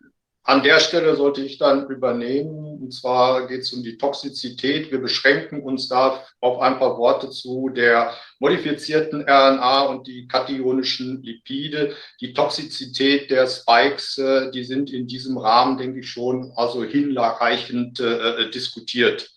An 0.48 0.64
der 0.64 0.80
Stelle 0.80 1.18
sollte 1.18 1.42
ich 1.42 1.58
dann 1.58 1.88
übernehmen. 1.88 2.80
Und 2.82 2.94
zwar 2.94 3.48
geht 3.48 3.62
es 3.62 3.74
um 3.74 3.84
die 3.84 3.98
Toxizität. 3.98 4.90
Wir 4.92 5.02
beschränken 5.02 5.62
uns 5.62 5.90
da 5.90 6.24
auf 6.40 6.62
ein 6.62 6.80
paar 6.80 6.98
Worte 6.98 7.30
zu 7.30 7.68
der 7.68 8.14
modifizierten 8.40 9.24
RNA 9.24 9.82
und 9.88 10.08
die 10.08 10.26
kationischen 10.26 11.22
Lipide. 11.22 11.98
Die 12.22 12.34
Toxizität 12.34 13.30
der 13.30 13.46
Spikes, 13.46 14.18
äh, 14.20 14.50
die 14.52 14.64
sind 14.64 14.90
in 14.90 15.06
diesem 15.06 15.38
Rahmen, 15.38 15.78
denke 15.78 16.00
ich, 16.00 16.10
schon 16.10 16.54
also 16.56 16.82
hinreichend 16.82 18.00
äh, 18.00 18.50
diskutiert 18.50 19.24
äh, 19.24 19.37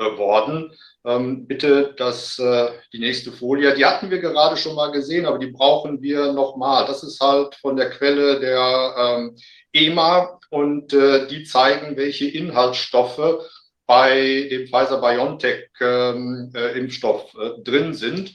worden. 0.00 0.72
Ähm, 1.04 1.46
bitte 1.46 1.94
das, 1.96 2.38
äh, 2.38 2.68
die 2.92 2.98
nächste 2.98 3.32
Folie. 3.32 3.74
Die 3.74 3.86
hatten 3.86 4.10
wir 4.10 4.18
gerade 4.18 4.56
schon 4.56 4.74
mal 4.74 4.90
gesehen, 4.92 5.26
aber 5.26 5.38
die 5.38 5.48
brauchen 5.48 6.00
wir 6.02 6.32
nochmal. 6.32 6.86
Das 6.86 7.02
ist 7.02 7.20
halt 7.20 7.54
von 7.56 7.76
der 7.76 7.90
Quelle 7.90 8.40
der 8.40 8.94
ähm, 8.98 9.36
EMA 9.72 10.40
und 10.50 10.92
äh, 10.92 11.26
die 11.26 11.44
zeigen, 11.44 11.96
welche 11.96 12.28
Inhaltsstoffe 12.28 13.46
bei 13.86 14.46
dem 14.50 14.66
Pfizer-BioNTech-Impfstoff 14.68 17.34
ähm, 17.34 17.40
äh, 17.40 17.62
drin 17.62 17.94
sind. 17.94 18.34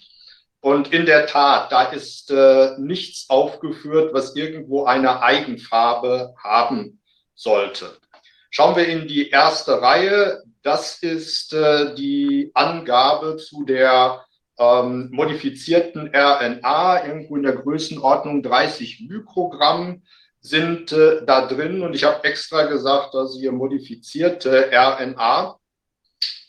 Und 0.60 0.92
in 0.92 1.06
der 1.06 1.28
Tat, 1.28 1.72
da 1.72 1.84
ist 1.84 2.32
äh, 2.32 2.72
nichts 2.80 3.30
aufgeführt, 3.30 4.12
was 4.14 4.36
irgendwo 4.36 4.86
eine 4.86 5.22
Eigenfarbe 5.22 6.34
haben 6.44 7.00
sollte. 7.36 7.96
Schauen 8.50 8.76
wir 8.76 8.88
in 8.88 9.08
die 9.08 9.30
erste 9.30 9.80
Reihe. 9.82 10.42
Das 10.66 10.98
ist 11.04 11.54
äh, 11.54 11.94
die 11.94 12.50
Angabe 12.56 13.38
zu 13.38 13.66
der 13.66 14.26
ähm, 14.58 15.10
modifizierten 15.12 16.10
RNA, 16.12 17.06
irgendwo 17.06 17.36
in 17.36 17.44
der 17.44 17.56
Größenordnung 17.56 18.42
30 18.42 19.06
Mikrogramm 19.08 20.02
sind 20.40 20.92
äh, 20.92 21.24
da 21.24 21.46
drin. 21.46 21.84
Und 21.84 21.94
ich 21.94 22.04
habe 22.04 22.24
extra 22.24 22.64
gesagt, 22.64 23.14
dass 23.14 23.36
hier 23.36 23.52
modifizierte 23.52 24.72
RNA, 24.74 25.60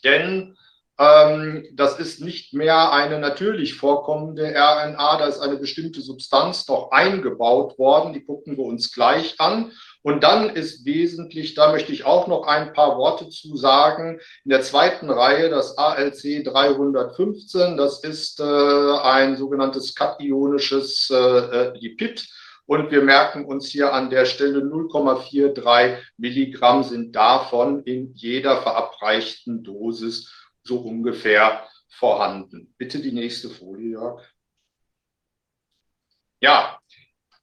denn 0.03 0.57
ähm, 0.97 1.67
das 1.73 1.99
ist 1.99 2.19
nicht 2.19 2.55
mehr 2.55 2.91
eine 2.91 3.19
natürlich 3.19 3.75
vorkommende 3.75 4.45
RNA, 4.55 5.17
da 5.19 5.27
ist 5.27 5.41
eine 5.41 5.57
bestimmte 5.57 6.01
Substanz 6.01 6.65
doch 6.65 6.89
eingebaut 6.89 7.77
worden, 7.77 8.13
die 8.13 8.25
gucken 8.25 8.57
wir 8.57 8.65
uns 8.65 8.91
gleich 8.91 9.39
an. 9.39 9.71
Und 10.07 10.23
dann 10.23 10.49
ist 10.55 10.85
wesentlich, 10.85 11.53
da 11.53 11.69
möchte 11.69 11.91
ich 11.91 12.05
auch 12.05 12.27
noch 12.27 12.47
ein 12.47 12.71
paar 12.71 12.97
Worte 12.97 13.27
zu 13.27 13.57
sagen, 13.57 14.21
in 14.45 14.51
der 14.51 14.61
zweiten 14.61 15.09
Reihe 15.09 15.49
das 15.49 15.77
ALC 15.77 16.45
315, 16.45 17.75
das 17.75 18.05
ist 18.05 18.39
äh, 18.39 18.43
ein 18.43 19.35
sogenanntes 19.35 19.95
kationisches 19.95 21.09
äh, 21.09 21.17
äh, 21.17 21.77
Lipid. 21.77 22.25
Und 22.65 22.89
wir 22.89 23.01
merken 23.01 23.43
uns 23.43 23.67
hier 23.67 23.93
an 23.93 24.09
der 24.09 24.23
Stelle 24.23 24.59
0,43 24.59 25.97
Milligramm 26.15 26.83
sind 26.83 27.13
davon 27.13 27.83
in 27.83 28.13
jeder 28.13 28.61
verabreichten 28.61 29.65
Dosis 29.65 30.33
so 30.63 30.77
ungefähr 30.77 31.67
vorhanden. 31.89 32.73
Bitte 32.77 32.99
die 32.99 33.11
nächste 33.11 33.49
Folie, 33.49 33.91
Jörg. 33.91 34.23
Ja, 36.39 36.76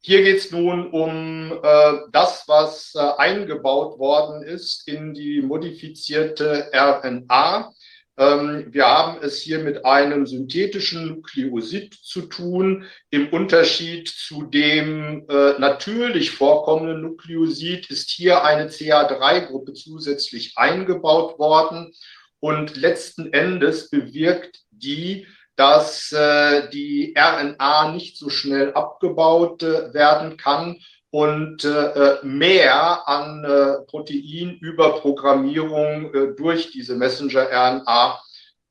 hier 0.06 0.22
geht 0.22 0.36
es 0.36 0.50
nun 0.50 0.90
um 0.90 1.50
äh, 1.62 1.92
das, 2.12 2.44
was 2.46 2.92
äh, 2.94 2.98
eingebaut 2.98 3.98
worden 3.98 4.42
ist 4.42 4.86
in 4.86 5.14
die 5.14 5.40
modifizierte 5.40 6.70
RNA. 6.74 7.72
Ähm, 8.18 8.66
wir 8.68 8.86
haben 8.86 9.22
es 9.22 9.40
hier 9.40 9.60
mit 9.60 9.86
einem 9.86 10.26
synthetischen 10.26 11.08
Nukleosid 11.08 11.94
zu 11.94 12.26
tun. 12.26 12.84
Im 13.08 13.30
Unterschied 13.30 14.08
zu 14.08 14.42
dem 14.42 15.24
äh, 15.30 15.58
natürlich 15.58 16.32
vorkommenden 16.32 17.00
Nukleosid 17.00 17.88
ist 17.88 18.10
hier 18.10 18.44
eine 18.44 18.68
CA3-Gruppe 18.68 19.72
zusätzlich 19.72 20.52
eingebaut 20.58 21.38
worden. 21.38 21.94
Und 22.40 22.76
letzten 22.76 23.32
Endes 23.32 23.88
bewirkt 23.88 24.64
die, 24.70 25.26
dass 25.56 26.12
äh, 26.12 26.68
die 26.70 27.14
RNA 27.16 27.92
nicht 27.92 28.18
so 28.18 28.28
schnell 28.28 28.72
abgebaut 28.72 29.62
äh, 29.62 29.94
werden 29.94 30.36
kann 30.36 30.80
und 31.10 31.64
äh, 31.64 32.16
mehr 32.24 33.08
an 33.08 33.44
äh, 33.44 33.74
Proteinüberprogrammierung 33.86 36.12
äh, 36.12 36.34
durch 36.36 36.72
diese 36.72 36.96
Messenger-RNA 36.96 38.20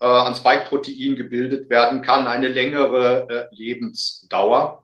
äh, 0.01 0.05
an 0.05 0.35
Spike-Protein 0.35 1.15
gebildet 1.15 1.69
werden 1.69 2.01
kann, 2.01 2.27
eine 2.27 2.49
längere 2.49 3.29
äh, 3.29 3.45
Lebensdauer. 3.55 4.83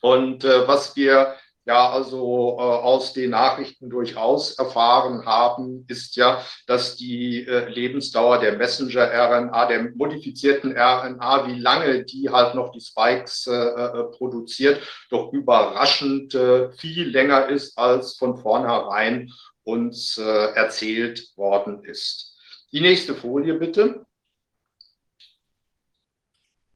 Und 0.00 0.44
äh, 0.44 0.66
was 0.66 0.96
wir 0.96 1.34
ja 1.68 1.90
also 1.90 2.56
äh, 2.58 2.62
aus 2.62 3.12
den 3.12 3.30
Nachrichten 3.30 3.90
durchaus 3.90 4.58
erfahren 4.58 5.26
haben, 5.26 5.84
ist 5.86 6.16
ja, 6.16 6.42
dass 6.66 6.96
die 6.96 7.46
äh, 7.46 7.68
Lebensdauer 7.68 8.38
der 8.38 8.56
Messenger-RNA, 8.56 9.66
der 9.66 9.90
modifizierten 9.94 10.72
RNA, 10.72 11.46
wie 11.46 11.60
lange 11.60 12.04
die 12.04 12.30
halt 12.30 12.54
noch 12.54 12.72
die 12.72 12.80
Spikes 12.80 13.46
äh, 13.46 13.52
äh 13.52 14.04
produziert, 14.16 14.80
doch 15.10 15.30
überraschend 15.34 16.34
äh, 16.34 16.72
viel 16.72 17.06
länger 17.10 17.48
ist, 17.48 17.76
als 17.76 18.16
von 18.16 18.38
vornherein 18.38 19.30
uns 19.62 20.16
äh, 20.16 20.22
erzählt 20.22 21.36
worden 21.36 21.84
ist. 21.84 22.34
Die 22.72 22.80
nächste 22.80 23.14
Folie 23.14 23.54
bitte. 23.54 24.06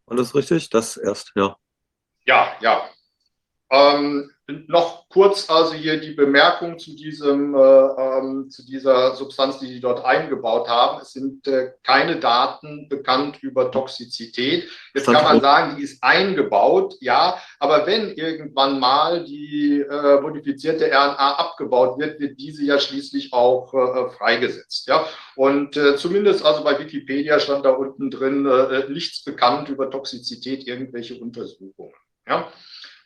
Alles 0.05 0.35
richtig? 0.35 0.69
Das 0.69 0.99
erst, 0.99 1.33
ja. 1.35 1.57
Ja, 2.27 2.53
ja. 2.61 2.91
Ähm, 3.71 4.32
noch 4.49 5.09
kurz 5.09 5.49
also 5.49 5.75
hier 5.75 6.01
die 6.01 6.13
Bemerkung 6.13 6.79
zu, 6.79 6.97
diesem, 6.97 7.55
äh, 7.55 7.59
ähm, 7.59 8.51
zu 8.51 8.67
dieser 8.67 9.15
Substanz, 9.15 9.59
die 9.59 9.67
Sie 9.67 9.81
dort 9.81 10.05
eingebaut 10.05 10.69
haben. 10.69 11.01
Es 11.01 11.13
sind 11.13 11.47
äh, 11.47 11.73
keine 11.85 12.19
Daten 12.19 12.89
bekannt 12.89 13.43
über 13.43 13.71
Toxizität. 13.71 14.69
Jetzt 14.95 15.07
kann 15.07 15.23
man 15.23 15.41
sagen, 15.41 15.77
die 15.77 15.85
ist 15.85 16.03
eingebaut, 16.03 16.97
ja, 17.01 17.39
aber 17.61 17.87
wenn 17.87 18.11
irgendwann 18.13 18.81
mal 18.81 19.25
die 19.25 19.81
äh, 19.81 20.21
modifizierte 20.21 20.87
RNA 20.87 21.35
abgebaut 21.37 21.99
wird, 21.99 22.19
wird 22.19 22.39
diese 22.41 22.65
ja 22.65 22.81
schließlich 22.81 23.33
auch 23.33 23.73
äh, 23.75 24.11
freigesetzt. 24.11 24.89
Ja? 24.89 25.07
Und 25.37 25.77
äh, 25.77 25.97
zumindest 25.97 26.45
also 26.45 26.65
bei 26.65 26.79
Wikipedia 26.79 27.39
stand 27.39 27.65
da 27.65 27.71
unten 27.71 28.11
drin 28.11 28.47
äh, 28.47 28.89
nichts 28.89 29.23
bekannt 29.25 29.69
über 29.69 29.91
Toxizität, 29.91 30.67
irgendwelche 30.67 31.15
Untersuchungen. 31.15 31.95
Ja? 32.27 32.53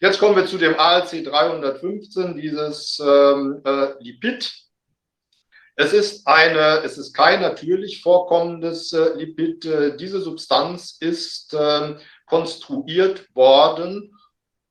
Jetzt 0.00 0.18
kommen 0.18 0.36
wir 0.36 0.46
zu 0.46 0.58
dem 0.58 0.78
ALC 0.78 1.24
315, 1.24 2.36
dieses 2.36 3.00
ähm, 3.00 3.62
äh, 3.64 3.94
Lipid. 4.00 4.52
Es 5.74 5.94
ist, 5.94 6.26
eine, 6.26 6.82
es 6.84 6.98
ist 6.98 7.14
kein 7.14 7.40
natürlich 7.40 8.02
vorkommendes 8.02 8.92
äh, 8.92 9.14
Lipid. 9.14 9.64
Äh, 9.64 9.96
diese 9.96 10.20
Substanz 10.20 10.98
ist 11.00 11.54
äh, 11.54 11.96
konstruiert 12.26 13.34
worden, 13.34 14.14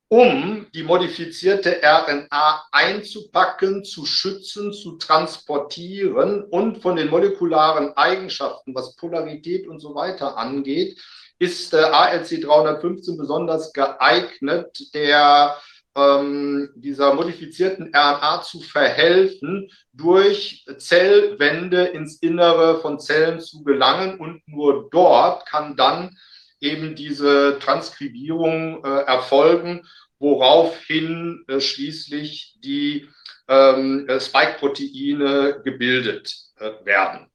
um 0.09 0.67
die 0.75 0.83
modifizierte 0.83 1.81
RNA 1.81 2.67
einzupacken, 2.71 3.83
zu 3.83 4.05
schützen, 4.05 4.73
zu 4.73 4.97
transportieren 4.97 6.43
und 6.43 6.83
von 6.83 6.95
den 6.95 7.09
molekularen 7.09 7.93
Eigenschaften, 7.97 8.75
was 8.75 8.95
Polarität 8.95 9.67
und 9.67 9.79
so 9.79 9.95
weiter 9.95 10.37
angeht, 10.37 11.01
ist 11.39 11.73
äh, 11.73 11.77
ALC 11.77 12.41
315 12.41 13.17
besonders 13.17 13.73
geeignet, 13.73 14.93
der 14.93 15.57
ähm, 15.95 16.69
dieser 16.75 17.13
modifizierten 17.13 17.91
RNA 17.95 18.41
zu 18.41 18.61
verhelfen, 18.61 19.69
durch 19.93 20.65
Zellwände 20.77 21.85
ins 21.85 22.17
Innere 22.17 22.81
von 22.81 22.99
Zellen 22.99 23.39
zu 23.39 23.63
gelangen 23.63 24.19
und 24.19 24.41
nur 24.47 24.89
dort 24.91 25.45
kann 25.45 25.75
dann 25.75 26.17
eben 26.59 26.95
diese 26.95 27.59
Transkribierung 27.59 28.83
äh, 28.83 29.01
erfolgen, 29.03 29.87
woraufhin 30.19 31.43
äh, 31.47 31.59
schließlich 31.59 32.55
die 32.59 33.07
ähm, 33.47 34.07
Spike-Proteine 34.19 35.61
gebildet 35.63 36.33
äh, 36.57 36.71
werden. 36.83 37.29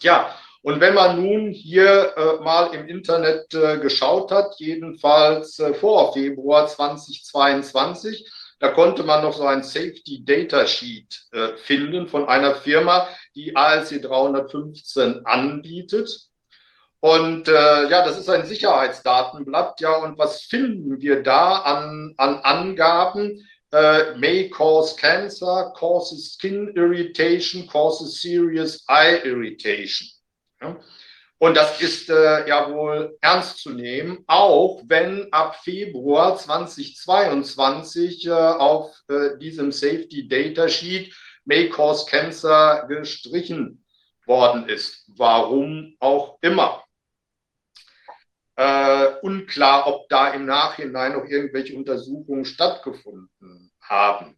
Ja, 0.00 0.34
und 0.62 0.80
wenn 0.80 0.94
man 0.94 1.22
nun 1.22 1.50
hier 1.50 2.14
äh, 2.16 2.42
mal 2.42 2.74
im 2.74 2.88
Internet 2.88 3.54
äh, 3.54 3.78
geschaut 3.78 4.30
hat, 4.32 4.54
jedenfalls 4.58 5.58
äh, 5.60 5.72
vor 5.72 6.12
Februar 6.12 6.66
2022, 6.66 8.28
da 8.58 8.70
konnte 8.70 9.04
man 9.04 9.22
noch 9.22 9.34
so 9.34 9.46
ein 9.46 9.62
Safety 9.62 10.24
Data 10.24 10.66
Sheet 10.66 11.28
äh, 11.30 11.56
finden 11.58 12.08
von 12.08 12.28
einer 12.28 12.56
Firma, 12.56 13.08
die 13.36 13.54
ALC 13.54 14.02
315 14.02 15.24
anbietet. 15.24 16.10
Und 17.00 17.46
äh, 17.46 17.88
ja, 17.88 18.04
das 18.04 18.18
ist 18.18 18.28
ein 18.28 18.44
Sicherheitsdatenblatt. 18.44 19.80
Ja, 19.80 19.98
und 19.98 20.18
was 20.18 20.42
finden 20.42 21.00
wir 21.00 21.22
da 21.22 21.58
an, 21.58 22.14
an 22.16 22.38
Angaben? 22.38 23.44
Uh, 23.70 24.16
may 24.16 24.48
cause 24.48 24.96
cancer, 24.96 25.74
causes 25.76 26.32
skin 26.32 26.72
irritation, 26.74 27.66
causes 27.66 28.22
serious 28.22 28.82
eye 28.88 29.20
irritation. 29.26 30.08
Ja? 30.60 30.78
Und 31.40 31.56
das 31.56 31.80
ist 31.80 32.10
äh, 32.10 32.48
ja 32.48 32.68
wohl 32.72 33.16
ernst 33.20 33.58
zu 33.58 33.70
nehmen, 33.70 34.24
auch 34.26 34.82
wenn 34.86 35.32
ab 35.32 35.56
Februar 35.62 36.36
2022 36.36 38.26
äh, 38.26 38.32
auf 38.32 38.92
äh, 39.08 39.38
diesem 39.38 39.70
Safety 39.70 40.26
Data 40.26 40.68
Sheet 40.68 41.14
May 41.44 41.70
Cause 41.70 42.06
Cancer 42.10 42.86
gestrichen 42.88 43.84
worden 44.26 44.68
ist. 44.68 45.04
Warum 45.16 45.96
auch 46.00 46.38
immer. 46.42 46.84
Äh, 48.56 49.14
unklar, 49.22 49.86
ob 49.86 50.08
da 50.08 50.30
im 50.30 50.44
Nachhinein 50.44 51.12
noch 51.12 51.24
irgendwelche 51.24 51.76
Untersuchungen 51.76 52.44
stattgefunden 52.44 53.70
haben. 53.80 54.36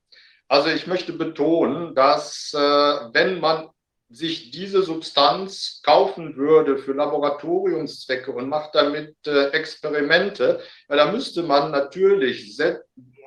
Also 0.48 0.68
ich 0.68 0.86
möchte 0.86 1.14
betonen, 1.14 1.94
dass 1.94 2.52
äh, 2.52 2.58
wenn 2.58 3.40
man 3.40 3.70
sich 4.10 4.50
diese 4.50 4.82
Substanz 4.82 5.80
kaufen 5.84 6.36
würde 6.36 6.78
für 6.78 6.92
Laboratoriumszwecke 6.92 8.32
und 8.32 8.48
macht 8.48 8.74
damit 8.74 9.14
äh, 9.26 9.50
Experimente, 9.50 10.60
ja, 10.88 10.96
da 10.96 11.12
müsste 11.12 11.44
man 11.44 11.70
natürlich 11.70 12.58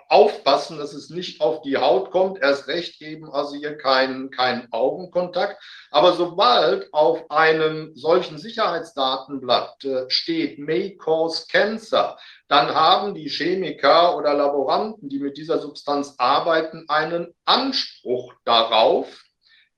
aufpassen, 0.09 0.77
dass 0.77 0.93
es 0.93 1.09
nicht 1.09 1.41
auf 1.41 1.61
die 1.61 1.77
Haut 1.77 2.11
kommt, 2.11 2.39
erst 2.39 2.67
recht 2.67 3.01
eben 3.01 3.31
also 3.31 3.55
hier 3.55 3.77
keinen 3.77 4.29
kein 4.29 4.71
Augenkontakt. 4.71 5.63
Aber 5.89 6.13
sobald 6.13 6.93
auf 6.93 7.31
einem 7.31 7.95
solchen 7.95 8.37
Sicherheitsdatenblatt 8.37 9.83
äh, 9.85 10.09
steht, 10.09 10.59
may 10.59 10.97
cause 10.97 11.45
cancer, 11.49 12.17
dann 12.47 12.75
haben 12.75 13.15
die 13.15 13.29
Chemiker 13.29 14.17
oder 14.17 14.33
Laboranten, 14.33 15.07
die 15.09 15.19
mit 15.19 15.37
dieser 15.37 15.59
Substanz 15.59 16.15
arbeiten, 16.17 16.85
einen 16.89 17.33
Anspruch 17.45 18.33
darauf, 18.43 19.23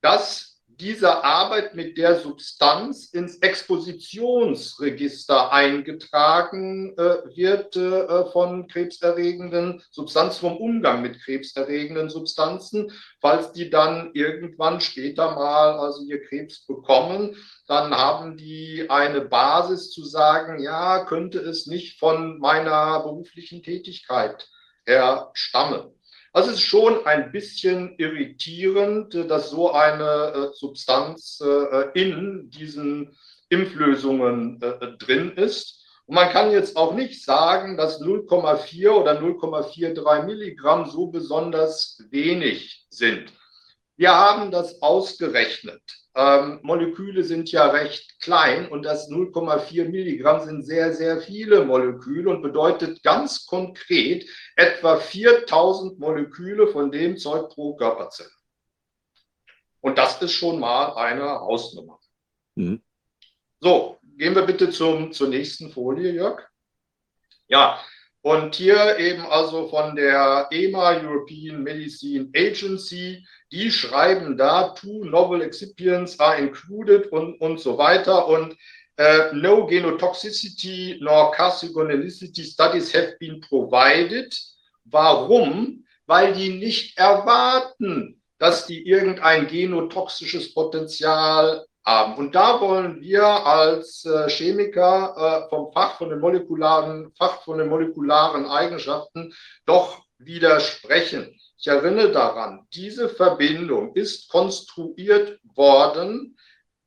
dass 0.02 0.55
diese 0.80 1.24
Arbeit 1.24 1.76
mit 1.76 1.98
der 1.98 2.20
Substanz 2.20 3.10
ins 3.14 3.38
Expositionsregister 3.38 5.52
eingetragen 5.52 6.96
äh, 6.98 7.36
wird 7.36 7.76
äh, 7.76 8.26
von 8.32 8.68
krebserregenden 8.68 9.82
Substanzen, 9.90 10.42
vom 10.42 10.58
Umgang 10.58 11.02
mit 11.02 11.20
krebserregenden 11.22 12.10
Substanzen. 12.10 12.92
Falls 13.22 13.54
die 13.54 13.70
dann 13.70 14.12
irgendwann 14.14 14.82
später 14.82 15.36
mal 15.36 15.80
also 15.80 16.04
ihr 16.04 16.24
Krebs 16.26 16.66
bekommen, 16.66 17.36
dann 17.68 17.96
haben 17.96 18.38
die 18.38 18.86
eine 18.90 19.22
Basis 19.22 19.92
zu 19.92 20.04
sagen, 20.04 20.62
ja, 20.62 21.06
könnte 21.06 21.40
es 21.40 21.66
nicht 21.66 22.00
von 22.00 22.40
meiner 22.40 23.00
beruflichen 23.00 23.64
Tätigkeit 23.64 24.48
her 24.86 25.32
stammen. 25.34 25.95
Also 26.36 26.50
es 26.50 26.58
ist 26.58 26.66
schon 26.66 27.06
ein 27.06 27.32
bisschen 27.32 27.96
irritierend, 27.98 29.14
dass 29.14 29.52
so 29.52 29.72
eine 29.72 30.04
äh, 30.04 30.54
Substanz 30.54 31.40
äh, 31.42 31.88
in 31.94 32.50
diesen 32.50 33.16
Impflösungen 33.48 34.62
äh, 34.62 34.98
drin 34.98 35.32
ist. 35.38 35.82
Und 36.06 36.16
man 36.16 36.30
kann 36.32 36.52
jetzt 36.52 36.76
auch 36.76 36.94
nicht 36.94 37.24
sagen, 37.24 37.78
dass 37.78 38.02
0,4 38.02 38.90
oder 38.90 39.18
0,43 39.18 40.24
Milligramm 40.26 40.90
so 40.90 41.08
besonders 41.08 42.04
wenig 42.10 42.86
sind. 42.90 43.32
Wir 43.96 44.14
haben 44.14 44.52
das 44.52 44.82
ausgerechnet. 44.82 45.82
Ähm, 46.18 46.60
Moleküle 46.64 47.26
sind 47.26 47.52
ja 47.52 47.68
recht 47.68 48.22
klein 48.22 48.70
und 48.70 48.84
das 48.84 49.10
0,4 49.10 49.90
Milligramm 49.90 50.40
sind 50.46 50.64
sehr, 50.64 50.94
sehr 50.94 51.20
viele 51.20 51.66
Moleküle 51.66 52.30
und 52.30 52.42
bedeutet 52.42 53.04
ganz 53.04 53.46
konkret 53.46 54.26
etwa 54.56 54.98
4000 54.98 56.00
Moleküle 56.00 56.68
von 56.68 56.90
dem 56.90 57.18
Zeug 57.18 57.50
pro 57.50 57.76
Körperzelle. 57.76 58.32
Und 59.82 59.98
das 59.98 60.22
ist 60.22 60.32
schon 60.32 60.60
mal 60.60 60.94
eine 60.96 61.42
Hausnummer. 61.42 62.00
Mhm. 62.56 62.82
So, 63.60 64.00
gehen 64.18 64.36
wir 64.36 64.44
bitte 64.44 64.70
zum, 64.70 65.12
zur 65.12 65.28
nächsten 65.28 65.70
Folie, 65.70 66.12
Jörg. 66.12 66.42
Ja, 67.48 67.80
und 68.22 68.56
hier 68.56 68.98
eben 68.98 69.22
also 69.22 69.68
von 69.68 69.96
der 69.96 70.48
EMA, 70.50 70.94
European 70.94 71.62
Medicine 71.62 72.30
Agency, 72.36 73.24
die 73.52 73.72
schreiben 73.72 74.38
da, 74.38 74.70
two 74.70 75.06
novel 75.06 75.42
excipients 75.42 76.20
are 76.20 76.38
included 76.38 77.08
und, 77.12 77.40
und 77.42 77.60
so 77.60 77.78
weiter. 77.78 78.28
Und 78.28 78.56
uh, 79.00 79.34
no 79.34 79.66
genotoxicity 79.66 80.98
nor 81.02 81.32
carcinogenicity 81.32 82.44
studies 82.44 82.94
have 82.94 83.16
been 83.20 83.42
provided. 83.42 84.36
Warum? 84.86 85.86
Weil 86.06 86.34
die 86.34 86.50
nicht 86.50 86.98
erwarten, 86.98 88.22
dass 88.38 88.66
die 88.66 88.86
irgendein 88.86 89.48
genotoxisches 89.48 90.54
Potenzial 90.54 91.66
haben. 91.86 92.16
Und 92.16 92.36
da 92.36 92.60
wollen 92.60 93.02
wir 93.02 93.24
als 93.24 94.06
äh, 94.06 94.30
Chemiker 94.30 95.46
äh, 95.46 95.50
vom 95.50 95.72
Fach 95.72 95.98
von 95.98 96.10
den 96.10 96.20
molekularen, 96.20 97.12
Fach 97.18 97.44
von 97.44 97.60
den 97.60 97.70
molekularen 97.70 98.46
Eigenschaften 98.46 99.34
doch 99.66 100.04
widersprechen. 100.18 101.40
Ich 101.58 101.68
erinnere 101.68 102.12
daran, 102.12 102.68
diese 102.74 103.10
Verbindung 103.10 103.96
ist 103.96 104.30
konstruiert 104.30 105.40
worden 105.56 106.38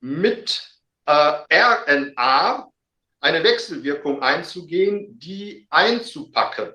mit 0.01 0.63
äh, 1.07 1.13
RNA 1.51 2.71
eine 3.21 3.43
Wechselwirkung 3.43 4.23
einzugehen, 4.23 5.19
die 5.19 5.67
einzupacken. 5.71 6.73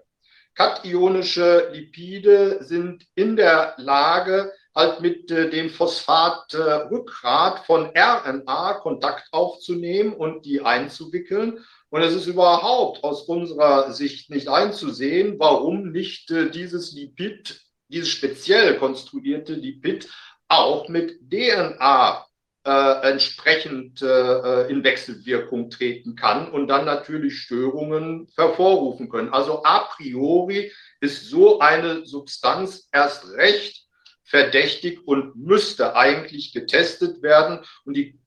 Kationische 0.56 1.70
Lipide 1.72 2.64
sind 2.64 3.06
in 3.16 3.36
der 3.36 3.74
Lage, 3.78 4.52
halt 4.76 5.02
mit 5.02 5.30
äh, 5.32 5.50
dem 5.50 5.70
Phosphatrückgrat 5.70 7.60
äh, 7.60 7.64
von 7.66 7.92
RNA 7.96 8.74
Kontakt 8.82 9.28
aufzunehmen 9.32 10.14
und 10.14 10.46
die 10.46 10.62
einzuwickeln. 10.62 11.64
Und 11.90 12.02
es 12.02 12.14
ist 12.14 12.26
überhaupt 12.26 13.04
aus 13.04 13.24
unserer 13.24 13.94
Sicht 13.94 14.30
nicht 14.30 14.48
einzusehen, 14.48 15.38
warum 15.38 15.92
nicht 15.92 16.32
äh, 16.32 16.50
dieses 16.50 16.92
Lipid, 16.94 17.63
dieses 17.94 18.10
speziell 18.10 18.78
konstruierte 18.78 19.54
Lipid 19.54 20.10
auch 20.48 20.90
mit 20.90 21.20
DNA 21.32 22.26
äh, 22.66 23.12
entsprechend 23.12 24.02
äh, 24.02 24.68
in 24.70 24.84
Wechselwirkung 24.84 25.70
treten 25.70 26.16
kann 26.16 26.50
und 26.50 26.68
dann 26.68 26.86
natürlich 26.86 27.40
Störungen 27.40 28.28
hervorrufen 28.38 29.10
können. 29.10 29.34
Also 29.34 29.64
a 29.64 29.80
priori 29.80 30.72
ist 31.02 31.30
so 31.30 31.60
eine 31.60 32.06
Substanz 32.06 32.88
erst 32.92 33.30
recht 33.32 33.84
verdächtig 34.24 35.06
und 35.06 35.36
müsste 35.36 35.96
eigentlich 35.96 36.54
getestet 36.54 37.22
werden. 37.22 37.60
Und 37.86 37.96
die, 37.96 38.18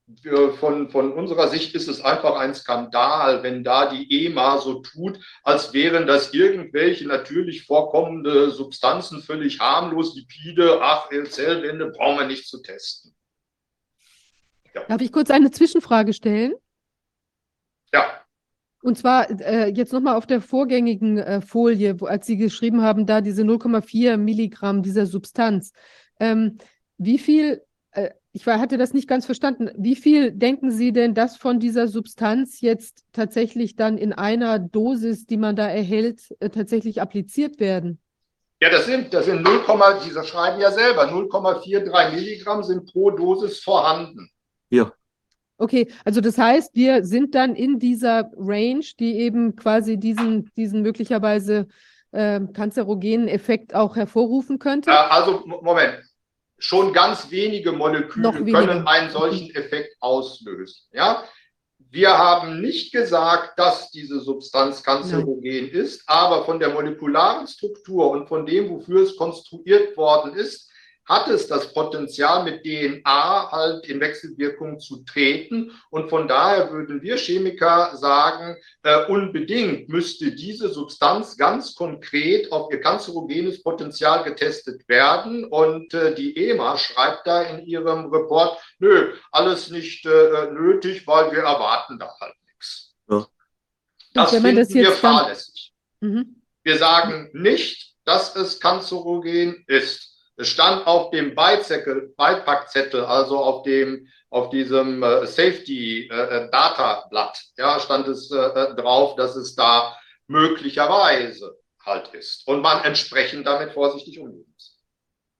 von, 0.59 0.89
von 0.89 1.11
unserer 1.11 1.49
Sicht 1.49 1.75
ist 1.75 1.89
es 1.89 2.01
einfach 2.01 2.37
ein 2.37 2.55
Skandal, 2.55 3.43
wenn 3.43 3.63
da 3.63 3.89
die 3.89 4.25
EMA 4.25 4.59
so 4.59 4.75
tut, 4.75 5.19
als 5.43 5.73
wären 5.73 6.07
das 6.07 6.33
irgendwelche 6.33 7.05
natürlich 7.05 7.65
vorkommende 7.65 8.51
Substanzen, 8.51 9.21
völlig 9.21 9.59
harmlos, 9.59 10.15
Lipide, 10.15 10.79
ach, 10.81 11.09
Zellwände, 11.29 11.87
brauchen 11.91 12.19
wir 12.19 12.27
nicht 12.27 12.47
zu 12.47 12.61
testen. 12.61 13.13
Ja. 14.73 14.85
Darf 14.87 15.01
ich 15.01 15.11
kurz 15.11 15.29
eine 15.29 15.51
Zwischenfrage 15.51 16.13
stellen? 16.13 16.53
Ja. 17.93 18.21
Und 18.81 18.97
zwar 18.97 19.29
äh, 19.41 19.69
jetzt 19.69 19.91
nochmal 19.91 20.15
auf 20.15 20.27
der 20.27 20.39
vorgängigen 20.39 21.17
äh, 21.17 21.41
Folie, 21.41 21.99
wo, 21.99 22.05
als 22.05 22.27
Sie 22.27 22.37
geschrieben 22.37 22.81
haben, 22.81 23.05
da 23.05 23.21
diese 23.21 23.41
0,4 23.41 24.15
Milligramm 24.15 24.83
dieser 24.83 25.05
Substanz. 25.05 25.73
Ähm, 26.19 26.59
wie 26.97 27.17
viel, 27.17 27.63
äh, 27.91 28.11
ich 28.37 28.45
war, 28.45 28.59
hatte 28.59 28.77
das 28.77 28.93
nicht 28.93 29.07
ganz 29.07 29.25
verstanden, 29.25 29.71
wie 29.75 29.95
viel 29.95 30.31
denken 30.31 30.69
Sie 30.69 30.91
denn, 30.91 31.15
dass 31.15 31.37
von 31.37 31.59
dieser 31.59 31.87
Substanz 31.87 32.61
jetzt 32.61 33.03
tatsächlich 33.11 33.75
dann 33.75 33.97
in 33.97 34.13
einer 34.13 34.59
Dosis, 34.59 35.25
die 35.25 35.37
man 35.37 35.55
da 35.55 35.67
erhält, 35.67 36.21
äh, 36.39 36.51
tatsächlich 36.51 37.01
appliziert 37.01 37.59
werden? 37.59 37.99
Ja, 38.61 38.69
das 38.69 38.85
sind, 38.85 39.11
das 39.11 39.25
sind 39.25 39.41
0, 39.41 39.61
dieser 40.05 40.23
schreiben 40.23 40.61
ja 40.61 40.69
selber, 40.69 41.09
0,43 41.11 42.13
Milligramm 42.13 42.61
sind 42.61 42.85
pro 42.93 43.09
Dosis 43.09 43.59
vorhanden. 43.59 44.29
Ja. 44.69 44.91
Okay, 45.57 45.87
also 46.05 46.21
das 46.21 46.37
heißt, 46.37 46.75
wir 46.75 47.05
sind 47.05 47.33
dann 47.33 47.55
in 47.55 47.79
dieser 47.79 48.29
Range, 48.37 48.85
die 48.99 49.17
eben 49.17 49.55
quasi 49.55 49.97
diesen, 49.97 50.51
diesen 50.55 50.83
möglicherweise 50.83 51.67
äh, 52.11 52.39
kanzerogenen 52.53 53.29
Effekt 53.29 53.73
auch 53.73 53.95
hervorrufen 53.95 54.59
könnte? 54.59 54.91
Also, 54.91 55.43
Moment, 55.47 56.06
schon 56.59 56.93
ganz 56.93 57.29
wenige 57.29 57.71
Moleküle 57.71 58.31
können 58.45 58.87
einen 58.87 59.11
solchen 59.11 59.53
Effekt 59.55 59.95
auslösen. 59.99 60.87
Ja? 60.91 61.23
Wir 61.89 62.17
haben 62.17 62.59
nicht 62.59 62.91
gesagt, 62.91 63.57
dass 63.57 63.91
diese 63.91 64.19
Substanz 64.19 64.83
kanzerogen 64.83 65.41
Nein. 65.43 65.69
ist, 65.69 66.03
aber 66.07 66.43
von 66.43 66.59
der 66.59 66.69
molekularen 66.69 67.47
Struktur 67.47 68.09
und 68.09 68.27
von 68.27 68.45
dem, 68.45 68.69
wofür 68.69 69.03
es 69.03 69.15
konstruiert 69.15 69.95
worden 69.95 70.33
ist, 70.33 70.66
hat 71.07 71.29
es 71.29 71.47
das 71.47 71.73
Potenzial, 71.73 72.43
mit 72.43 72.63
DNA 72.63 73.51
halt 73.51 73.85
in 73.87 73.99
Wechselwirkung 73.99 74.79
zu 74.79 75.03
treten. 75.05 75.71
Und 75.89 76.09
von 76.09 76.27
daher 76.27 76.71
würden 76.71 77.01
wir 77.01 77.17
Chemiker 77.17 77.95
sagen, 77.95 78.57
äh, 78.83 79.05
unbedingt 79.05 79.87
müsste 79.89 80.31
diese 80.31 80.69
Substanz 80.69 81.37
ganz 81.37 81.75
konkret 81.75 82.51
auf 82.51 82.71
ihr 82.71 82.81
kanzerogenes 82.81 83.63
Potenzial 83.63 84.23
getestet 84.23 84.87
werden. 84.89 85.45
Und 85.45 85.93
äh, 85.93 86.13
die 86.13 86.35
EMA 86.37 86.77
schreibt 86.77 87.25
da 87.25 87.41
in 87.43 87.65
ihrem 87.65 88.13
Report, 88.13 88.59
nö, 88.79 89.13
alles 89.31 89.71
nicht 89.71 90.05
äh, 90.05 90.51
nötig, 90.51 91.07
weil 91.07 91.31
wir 91.31 91.39
erwarten 91.39 91.97
da 91.99 92.13
halt 92.19 92.35
nichts. 92.45 92.93
Ja. 93.09 93.25
Das 94.13 94.31
finden 94.31 94.57
das 94.57 94.73
wir 94.73 94.91
fahrlässig. 94.91 95.73
Mhm. 96.01 96.41
Wir 96.63 96.77
sagen 96.77 97.29
nicht, 97.31 97.95
dass 98.03 98.35
es 98.35 98.59
kanzerogen 98.59 99.63
ist. 99.67 100.06
Es 100.37 100.49
stand 100.49 100.85
auf 100.85 101.09
dem 101.09 101.33
Beizettel, 101.33 102.13
Beipackzettel, 102.15 103.03
also 103.03 103.39
auf 103.39 103.63
dem, 103.63 104.07
auf 104.29 104.49
diesem 104.49 105.01
äh, 105.01 105.25
Safety 105.25 106.07
äh, 106.07 106.13
äh, 106.13 106.49
Data 106.51 107.07
Blatt, 107.09 107.43
ja, 107.57 107.79
stand 107.79 108.07
es 108.07 108.31
äh, 108.31 108.37
äh, 108.37 108.75
drauf, 108.75 109.15
dass 109.15 109.35
es 109.35 109.55
da 109.55 109.97
möglicherweise 110.27 111.57
halt 111.83 112.13
ist 112.13 112.47
und 112.47 112.61
man 112.61 112.83
entsprechend 112.83 113.47
damit 113.47 113.71
vorsichtig 113.71 114.19
umgehen 114.19 114.45
muss. 114.53 114.77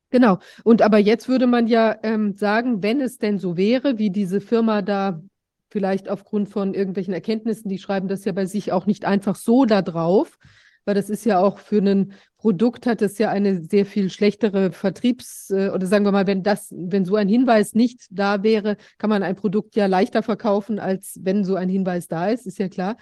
Genau. 0.10 0.40
Und 0.64 0.82
aber 0.82 0.98
jetzt 0.98 1.28
würde 1.28 1.46
man 1.46 1.68
ja 1.68 1.98
ähm, 2.02 2.34
sagen, 2.34 2.82
wenn 2.82 3.00
es 3.00 3.20
denn 3.20 3.38
so 3.38 3.56
wäre, 3.56 4.00
wie 4.00 4.10
diese 4.10 4.42
Firma 4.42 4.82
da 4.82 5.22
vielleicht 5.70 6.10
aufgrund 6.10 6.50
von 6.50 6.74
irgendwelchen 6.74 7.14
Erkenntnissen, 7.14 7.70
die 7.70 7.78
schreiben 7.78 8.08
das 8.08 8.26
ja 8.26 8.32
bei 8.32 8.46
sich 8.46 8.72
auch 8.72 8.86
nicht 8.86 9.06
einfach 9.06 9.36
so 9.36 9.66
da 9.66 9.82
drauf, 9.82 10.40
weil 10.88 10.96
das 10.96 11.10
ist 11.10 11.26
ja 11.26 11.40
auch 11.40 11.60
für 11.60 11.82
ein 11.82 12.14
Produkt 12.38 12.86
hat 12.86 13.02
es 13.02 13.18
ja 13.18 13.30
eine 13.30 13.62
sehr 13.62 13.86
viel 13.86 14.10
schlechtere 14.10 14.72
Vertriebs- 14.72 15.52
äh, 15.52 15.70
oder 15.70 15.86
sagen 15.86 16.06
wir 16.06 16.14
mal, 16.14 16.28
wenn 16.28 16.44
das, 16.44 16.70
wenn 16.72 17.04
so 17.04 17.16
ein 17.18 17.28
Hinweis 17.28 17.74
nicht 17.74 18.06
da 18.10 18.42
wäre, 18.42 18.78
kann 18.98 19.10
man 19.10 19.22
ein 19.22 19.36
Produkt 19.36 19.76
ja 19.76 19.88
leichter 19.88 20.24
verkaufen, 20.24 20.80
als 20.80 21.20
wenn 21.22 21.44
so 21.44 21.56
ein 21.56 21.68
Hinweis 21.68 22.08
da 22.08 22.30
ist, 22.30 22.48
ist 22.48 22.58
ja 22.58 22.70
klar. 22.70 22.96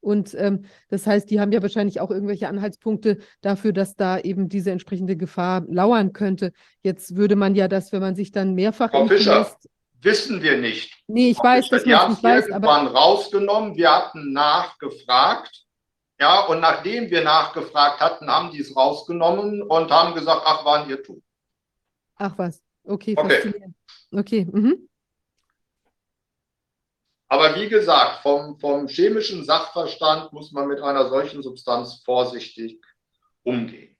Und 0.00 0.34
ähm, 0.38 0.64
das 0.88 1.06
heißt, 1.06 1.28
die 1.28 1.38
haben 1.38 1.52
ja 1.52 1.60
wahrscheinlich 1.60 2.00
auch 2.00 2.10
irgendwelche 2.10 2.48
Anhaltspunkte 2.48 3.18
dafür, 3.42 3.72
dass 3.72 3.96
da 3.96 4.18
eben 4.18 4.48
diese 4.48 4.70
entsprechende 4.70 5.16
Gefahr 5.16 5.64
lauern 5.68 6.14
könnte. 6.14 6.52
Jetzt 6.80 7.16
würde 7.16 7.36
man 7.36 7.54
ja 7.54 7.68
das, 7.68 7.92
wenn 7.92 8.00
man 8.00 8.14
sich 8.14 8.30
dann 8.30 8.54
mehrfach 8.54 8.92
Frau 8.92 9.06
Fischer, 9.08 9.50
wissen 10.00 10.42
wir 10.42 10.56
nicht. 10.56 11.02
Nee, 11.06 11.30
ich 11.30 11.36
Frau 11.36 11.48
weiß, 11.48 11.68
Fischer, 11.68 11.84
dass 11.84 11.86
man 11.86 12.02
es 12.02 12.08
nicht 12.08 12.22
weiß. 12.22 12.46
Die 12.46 12.54
haben 12.54 12.64
irgendwann 12.64 12.86
rausgenommen, 12.86 13.76
wir 13.76 13.90
hatten 13.90 14.32
nachgefragt 14.32 15.65
ja, 16.18 16.46
und 16.46 16.60
nachdem 16.60 17.10
wir 17.10 17.22
nachgefragt 17.22 18.00
hatten, 18.00 18.30
haben 18.30 18.50
die 18.50 18.60
es 18.60 18.74
rausgenommen 18.74 19.62
und 19.62 19.90
haben 19.90 20.14
gesagt, 20.14 20.42
ach, 20.44 20.64
war 20.64 20.82
ein 20.82 20.90
Irrtum. 20.90 21.22
Ach 22.16 22.32
was, 22.38 22.62
okay, 22.84 23.14
okay. 23.16 23.54
Okay. 24.12 24.46
Mhm. 24.50 24.88
Aber 27.28 27.56
wie 27.56 27.68
gesagt, 27.68 28.22
vom, 28.22 28.58
vom 28.58 28.86
chemischen 28.86 29.44
Sachverstand 29.44 30.32
muss 30.32 30.52
man 30.52 30.68
mit 30.68 30.80
einer 30.80 31.08
solchen 31.08 31.42
Substanz 31.42 32.02
vorsichtig 32.04 32.80
umgehen. 33.42 33.96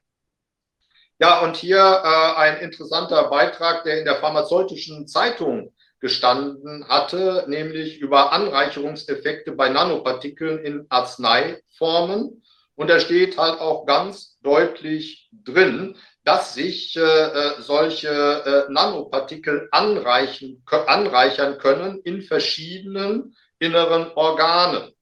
Ja, 1.18 1.40
und 1.40 1.56
hier 1.56 1.78
äh, 1.78 2.40
ein 2.40 2.58
interessanter 2.58 3.28
Beitrag, 3.28 3.84
der 3.84 3.98
in 3.98 4.04
der 4.04 4.16
pharmazeutischen 4.16 5.08
Zeitung 5.08 5.74
gestanden 6.00 6.86
hatte, 6.88 7.44
nämlich 7.48 7.98
über 7.98 8.32
Anreicherungseffekte 8.32 9.52
bei 9.52 9.68
Nanopartikeln 9.68 10.58
in 10.58 10.86
Arzneiformen. 10.88 12.42
Und 12.74 12.90
da 12.90 13.00
steht 13.00 13.38
halt 13.38 13.60
auch 13.60 13.86
ganz 13.86 14.38
deutlich 14.42 15.30
drin, 15.32 15.96
dass 16.24 16.54
sich 16.54 16.96
äh, 16.96 17.00
äh 17.00 17.60
solche 17.60 18.08
äh, 18.08 18.72
Nanopartikel 18.72 19.68
anreichen, 19.70 20.62
anreichern 20.66 21.58
können 21.58 22.00
in 22.02 22.22
verschiedenen 22.22 23.34
inneren 23.58 24.10
Organen. 24.14 24.92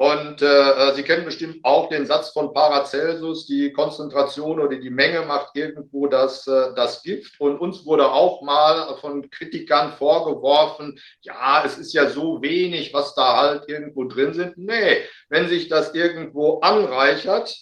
Und 0.00 0.40
äh, 0.40 0.46
äh, 0.46 0.94
Sie 0.94 1.02
kennen 1.02 1.26
bestimmt 1.26 1.62
auch 1.62 1.90
den 1.90 2.06
Satz 2.06 2.30
von 2.30 2.54
Paracelsus, 2.54 3.44
die 3.44 3.70
Konzentration 3.70 4.58
oder 4.58 4.78
die 4.78 4.88
Menge 4.88 5.26
macht 5.26 5.54
irgendwo 5.54 6.06
das, 6.06 6.46
äh, 6.46 6.72
das 6.74 7.02
Gift. 7.02 7.38
Und 7.38 7.58
uns 7.58 7.84
wurde 7.84 8.10
auch 8.10 8.40
mal 8.40 8.96
von 9.02 9.28
Kritikern 9.28 9.92
vorgeworfen, 9.92 10.98
ja, 11.20 11.62
es 11.66 11.76
ist 11.76 11.92
ja 11.92 12.08
so 12.08 12.40
wenig, 12.40 12.94
was 12.94 13.14
da 13.14 13.36
halt 13.36 13.68
irgendwo 13.68 14.04
drin 14.04 14.32
sind. 14.32 14.56
Nee, 14.56 15.02
wenn 15.28 15.48
sich 15.48 15.68
das 15.68 15.94
irgendwo 15.94 16.60
anreichert, 16.60 17.54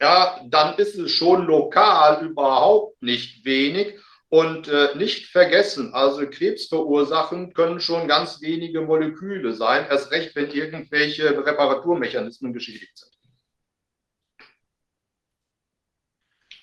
ja, 0.00 0.40
dann 0.48 0.76
ist 0.78 0.96
es 0.96 1.12
schon 1.12 1.46
lokal 1.46 2.24
überhaupt 2.26 3.00
nicht 3.04 3.44
wenig. 3.44 4.00
Und 4.34 4.66
äh, 4.66 4.96
nicht 4.96 5.26
vergessen, 5.26 5.94
also 5.94 6.28
Krebsverursachen 6.28 7.54
können 7.54 7.78
schon 7.78 8.08
ganz 8.08 8.40
wenige 8.40 8.80
Moleküle 8.80 9.52
sein, 9.52 9.86
erst 9.88 10.10
recht, 10.10 10.34
wenn 10.34 10.50
irgendwelche 10.50 11.46
Reparaturmechanismen 11.46 12.52
geschädigt 12.52 12.98
sind. 12.98 13.12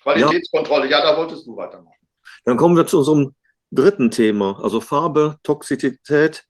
Qualitätskontrolle, 0.02 0.90
ja. 0.90 0.98
ja, 0.98 1.12
da 1.12 1.16
wolltest 1.16 1.46
du 1.46 1.56
weitermachen. 1.56 1.96
Dann 2.44 2.58
kommen 2.58 2.76
wir 2.76 2.86
zu 2.86 2.98
unserem 2.98 3.34
dritten 3.70 4.10
Thema, 4.10 4.62
also 4.62 4.82
Farbe, 4.82 5.38
Toxizität 5.42 6.44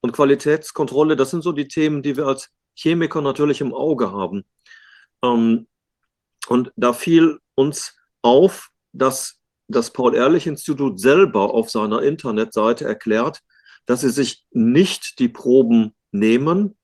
und 0.00 0.12
Qualitätskontrolle. 0.12 1.16
Das 1.16 1.32
sind 1.32 1.42
so 1.42 1.50
die 1.50 1.66
Themen, 1.66 2.04
die 2.04 2.16
wir 2.16 2.28
als 2.28 2.52
Chemiker 2.76 3.20
natürlich 3.20 3.60
im 3.60 3.74
Auge 3.74 4.12
haben. 4.12 4.44
Ähm, 5.24 5.66
und 6.46 6.72
da 6.76 6.92
fiel 6.92 7.40
uns 7.56 7.96
auf, 8.22 8.70
dass 8.92 9.37
das 9.68 9.92
Paul-Ehrlich-Institut 9.92 10.98
selber 10.98 11.52
auf 11.54 11.70
seiner 11.70 12.02
Internetseite 12.02 12.84
erklärt, 12.84 13.42
dass 13.86 14.00
sie 14.00 14.10
sich 14.10 14.44
nicht 14.50 15.18
die 15.18 15.28
Proben 15.28 15.94
nehmen 16.10 16.76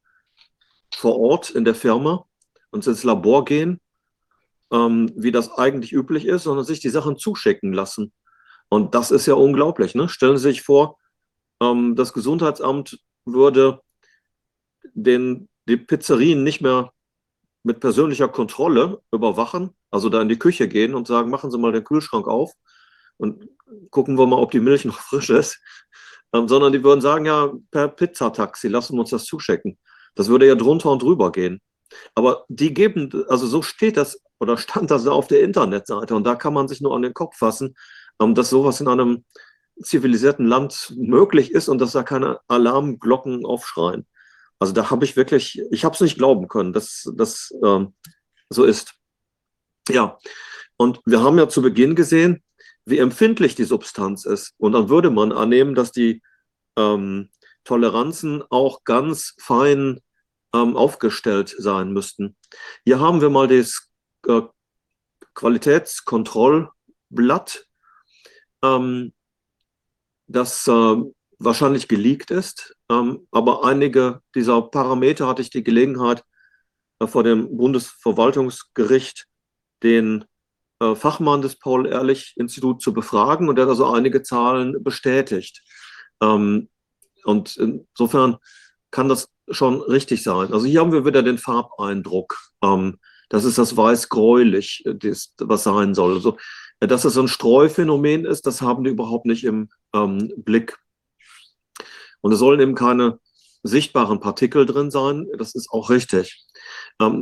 vor 0.95 1.19
Ort 1.19 1.51
in 1.51 1.65
der 1.65 1.75
Firma 1.75 2.27
und 2.71 2.87
ins 2.87 3.03
Labor 3.03 3.45
gehen, 3.45 3.81
ähm, 4.71 5.11
wie 5.17 5.33
das 5.33 5.51
eigentlich 5.53 5.93
üblich 5.93 6.27
ist, 6.27 6.45
sondern 6.45 6.65
sich 6.65 6.81
die 6.81 6.91
Sachen 6.91 7.17
zuschicken 7.17 7.73
lassen. 7.73 8.13
Und 8.69 8.95
das 8.95 9.11
ist 9.11 9.27
ja 9.27 9.35
unglaublich. 9.35 9.95
Ne? 9.95 10.09
Stellen 10.09 10.37
Sie 10.37 10.45
sich 10.45 10.63
vor, 10.63 10.99
ähm, 11.61 11.97
das 11.97 12.13
Gesundheitsamt 12.13 12.99
würde 13.25 13.81
den, 14.93 15.49
die 15.67 15.77
Pizzerien 15.77 16.45
nicht 16.45 16.61
mehr 16.61 16.93
mit 17.63 17.81
persönlicher 17.81 18.29
Kontrolle 18.29 19.01
überwachen, 19.11 19.71
also 19.91 20.11
da 20.11 20.21
in 20.21 20.29
die 20.29 20.39
Küche 20.39 20.69
gehen 20.69 20.95
und 20.95 21.07
sagen, 21.07 21.31
machen 21.31 21.51
Sie 21.51 21.59
mal 21.59 21.73
den 21.73 21.85
Kühlschrank 21.85 22.29
auf 22.29 22.53
und 23.17 23.49
gucken 23.91 24.19
wir 24.19 24.27
mal, 24.27 24.41
ob 24.41 24.51
die 24.51 24.61
Milch 24.61 24.85
noch 24.85 24.99
frisch 24.99 25.31
ist, 25.31 25.61
ähm, 26.33 26.49
sondern 26.49 26.73
die 26.73 26.83
würden 26.83 27.01
sagen, 27.01 27.27
ja, 27.27 27.53
per 27.71 27.89
Pizzataxi, 27.89 28.69
lassen 28.69 28.95
wir 28.97 29.01
uns 29.01 29.11
das 29.11 29.25
zuschicken. 29.25 29.79
Das 30.15 30.29
würde 30.29 30.47
ja 30.47 30.55
drunter 30.55 30.91
und 30.91 31.03
drüber 31.03 31.33
gehen. 31.33 31.61
Aber 32.15 32.45
die 32.49 32.75
geben, 32.75 33.25
also 33.29 33.47
so 33.47 33.63
steht 33.63 33.97
das 33.97 34.21
oder 34.41 34.57
stand 34.57 34.91
das 34.91 35.07
auf 35.07 35.27
der 35.29 35.43
Internetseite 35.43 36.15
und 36.15 36.25
da 36.25 36.35
kann 36.35 36.55
man 36.55 36.69
sich 36.69 36.81
nur 36.81 36.95
an 36.95 37.03
den 37.03 37.15
Kopf 37.15 37.37
fassen, 37.37 37.75
ähm, 38.21 38.35
dass 38.35 38.51
sowas 38.51 38.81
in 38.81 38.89
einem 38.89 39.25
zivilisierten 39.83 40.47
Land 40.47 40.93
möglich 40.97 41.51
ist 41.51 41.69
und 41.69 41.81
dass 41.81 41.93
da 41.93 42.03
keine 42.03 42.39
Alarmglocken 42.49 43.45
aufschreien. 43.45 44.07
Also 44.59 44.73
da 44.73 44.91
habe 44.91 45.05
ich 45.05 45.17
wirklich, 45.17 45.61
ich 45.71 45.85
habe 45.85 45.95
es 45.95 46.01
nicht 46.01 46.17
glauben 46.17 46.49
können, 46.49 46.73
dass 46.73 47.11
das 47.17 47.53
ähm, 47.65 47.95
so 48.49 48.65
ist. 48.65 48.95
Ja, 49.89 50.19
und 50.77 51.01
wir 51.05 51.23
haben 51.23 51.39
ja 51.39 51.49
zu 51.49 51.61
Beginn 51.61 51.95
gesehen, 51.95 52.44
wie 52.87 52.99
empfindlich 52.99 53.55
die 53.55 53.65
Substanz 53.65 54.25
ist. 54.25 54.55
Und 54.59 54.73
dann 54.73 54.89
würde 54.89 55.11
man 55.11 55.33
annehmen, 55.33 55.75
dass 55.75 55.93
die 55.93 56.23
ähm, 56.77 57.31
Toleranzen 57.65 58.43
auch 58.51 58.85
ganz 58.85 59.35
fein 59.39 60.01
ähm, 60.55 60.77
aufgestellt 60.77 61.55
sein 61.59 61.93
müssten. 61.93 62.37
Hier 62.85 63.01
haben 63.01 63.21
wir 63.21 63.31
mal 63.31 63.49
das 63.49 63.91
äh, 64.27 64.43
Qualitätskontrollblatt, 65.35 67.67
ähm, 68.63 69.13
das 70.27 70.69
äh, 70.69 70.97
wahrscheinlich 71.39 71.89
geleakt 71.89 72.31
ist. 72.31 72.77
Ähm, 72.91 73.27
aber 73.31 73.65
einige 73.65 74.21
dieser 74.35 74.61
Parameter 74.63 75.27
hatte 75.27 75.43
ich 75.43 75.51
die 75.51 75.65
Gelegenheit, 75.65 76.25
äh, 77.01 77.07
vor 77.07 77.25
dem 77.25 77.57
Bundesverwaltungsgericht 77.57 79.27
den 79.83 80.25
Fachmann 80.95 81.43
des 81.43 81.57
Paul-Ehrlich-Instituts 81.57 82.85
zu 82.85 82.93
befragen 82.93 83.49
und 83.49 83.57
der 83.57 83.65
hat 83.65 83.71
also 83.71 83.87
einige 83.87 84.23
Zahlen 84.23 84.83
bestätigt. 84.83 85.63
Ähm, 86.23 86.69
und 87.25 87.57
insofern 87.57 88.37
kann 88.91 89.09
das 89.09 89.29
schon 89.51 89.81
richtig 89.81 90.23
sein. 90.23 90.53
Also 90.53 90.67
hier 90.67 90.81
haben 90.81 90.93
wir 90.93 91.05
wieder 91.05 91.23
den 91.23 91.39
Farbeindruck. 91.39 92.39
Ähm, 92.63 92.99
das 93.29 93.45
ist 93.45 93.59
das 93.59 93.77
weiß-gräulich, 93.77 94.85
was 95.39 95.65
sein 95.65 95.95
soll. 95.95 96.15
Also, 96.15 96.37
dass 96.81 97.05
es 97.05 97.17
ein 97.17 97.29
Streuphänomen 97.29 98.25
ist, 98.27 98.47
das 98.47 98.61
haben 98.61 98.85
die 98.85 98.91
überhaupt 98.91 99.27
nicht 99.27 99.45
im 99.45 99.71
ähm, 99.95 100.33
Blick. 100.37 100.77
Und 102.21 102.33
es 102.33 102.39
sollen 102.39 102.61
eben 102.61 102.75
keine 102.75 103.19
sichtbaren 103.63 104.21
Partikel 104.21 104.67
drin 104.67 104.91
sein. 104.91 105.27
Das 105.39 105.55
ist 105.55 105.71
auch 105.71 105.91
richtig. 105.91 106.45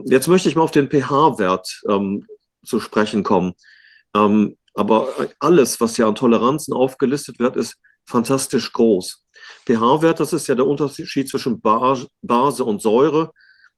Jetzt 0.06 0.28
möchte 0.28 0.48
ich 0.48 0.56
mal 0.56 0.62
auf 0.62 0.70
den 0.72 0.90
pH-Wert 0.90 1.82
zu 2.64 2.80
sprechen 2.80 3.22
kommen. 3.22 3.54
Ähm, 4.14 4.56
aber 4.74 5.08
alles, 5.38 5.80
was 5.80 5.96
ja 5.96 6.08
an 6.08 6.14
Toleranzen 6.14 6.72
aufgelistet 6.72 7.38
wird, 7.38 7.56
ist 7.56 7.76
fantastisch 8.06 8.72
groß. 8.72 9.24
pH-Wert, 9.66 10.20
das 10.20 10.32
ist 10.32 10.46
ja 10.46 10.54
der 10.54 10.66
Unterschied 10.66 11.28
zwischen 11.28 11.60
Base 11.60 12.64
und 12.64 12.82
Säure. 12.82 13.32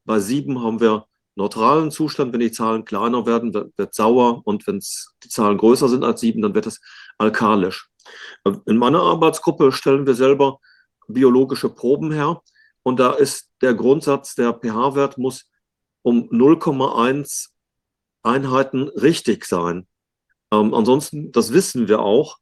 Bei 0.04 0.20
sieben 0.20 0.62
haben 0.62 0.80
wir 0.80 1.06
neutralen 1.36 1.90
Zustand. 1.90 2.32
Wenn 2.32 2.40
die 2.40 2.52
Zahlen 2.52 2.84
kleiner 2.84 3.26
werden, 3.26 3.52
wird, 3.54 3.76
wird 3.76 3.94
sauer. 3.94 4.42
Und 4.44 4.66
wenn 4.66 4.80
die 5.22 5.28
Zahlen 5.28 5.58
größer 5.58 5.88
sind 5.88 6.04
als 6.04 6.20
sieben, 6.20 6.42
dann 6.42 6.54
wird 6.54 6.66
es 6.66 6.80
alkalisch. 7.18 7.88
In 8.66 8.76
meiner 8.76 9.00
Arbeitsgruppe 9.00 9.72
stellen 9.72 10.06
wir 10.06 10.14
selber 10.14 10.58
biologische 11.08 11.70
Proben 11.70 12.12
her. 12.12 12.42
Und 12.82 13.00
da 13.00 13.12
ist 13.12 13.50
der 13.62 13.74
Grundsatz, 13.74 14.34
der 14.34 14.52
pH-Wert 14.52 15.18
muss 15.18 15.50
um 16.02 16.28
0,1 16.30 17.48
Einheiten 18.24 18.88
richtig 18.88 19.44
sein. 19.44 19.86
Ähm, 20.52 20.74
ansonsten, 20.74 21.32
das 21.32 21.52
wissen 21.52 21.88
wir 21.88 22.00
auch, 22.00 22.38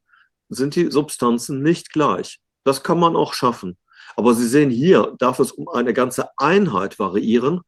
sind 0.48 0.74
die 0.74 0.90
Substanzen 0.90 1.62
nicht 1.62 1.92
gleich. 1.92 2.40
Das 2.64 2.82
kann 2.82 2.98
man 2.98 3.16
auch 3.16 3.34
schaffen. 3.34 3.78
Aber 4.16 4.34
Sie 4.34 4.46
sehen 4.46 4.70
hier, 4.70 5.14
darf 5.18 5.38
es 5.38 5.52
um 5.52 5.68
eine 5.68 5.92
ganze 5.92 6.30
Einheit 6.36 6.98
variieren, 6.98 7.62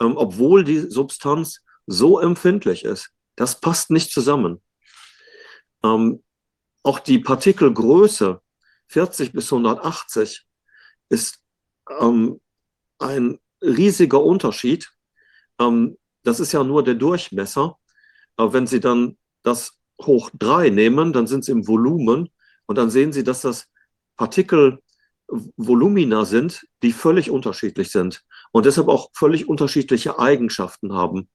ähm, 0.00 0.16
obwohl 0.16 0.64
die 0.64 0.80
Substanz 0.90 1.62
so 1.86 2.18
empfindlich 2.18 2.84
ist. 2.84 3.10
Das 3.36 3.60
passt 3.60 3.90
nicht 3.90 4.12
zusammen. 4.12 4.62
Ähm, 5.84 6.22
auch 6.82 6.98
die 6.98 7.18
Partikelgröße 7.18 8.40
40 8.88 9.32
bis 9.32 9.52
180 9.52 10.44
ist 11.08 11.40
ähm, 12.00 12.40
ein 12.98 13.38
riesiger 13.62 14.22
Unterschied. 14.22 14.90
Ähm, 15.60 15.98
das 16.28 16.40
ist 16.40 16.52
ja 16.52 16.62
nur 16.62 16.84
der 16.84 16.94
Durchmesser. 16.94 17.78
Aber 18.36 18.52
wenn 18.52 18.66
Sie 18.66 18.80
dann 18.80 19.16
das 19.42 19.78
hoch 20.00 20.30
3 20.38 20.68
nehmen, 20.68 21.14
dann 21.14 21.26
sind 21.26 21.44
Sie 21.44 21.52
im 21.52 21.66
Volumen 21.66 22.28
und 22.66 22.76
dann 22.76 22.90
sehen 22.90 23.12
Sie, 23.12 23.24
dass 23.24 23.40
das 23.40 23.66
Partikelvolumina 24.18 26.26
sind, 26.26 26.66
die 26.82 26.92
völlig 26.92 27.30
unterschiedlich 27.30 27.90
sind 27.90 28.22
und 28.52 28.66
deshalb 28.66 28.88
auch 28.88 29.08
völlig 29.14 29.48
unterschiedliche 29.48 30.18
Eigenschaften 30.18 30.92
haben. 30.92 31.30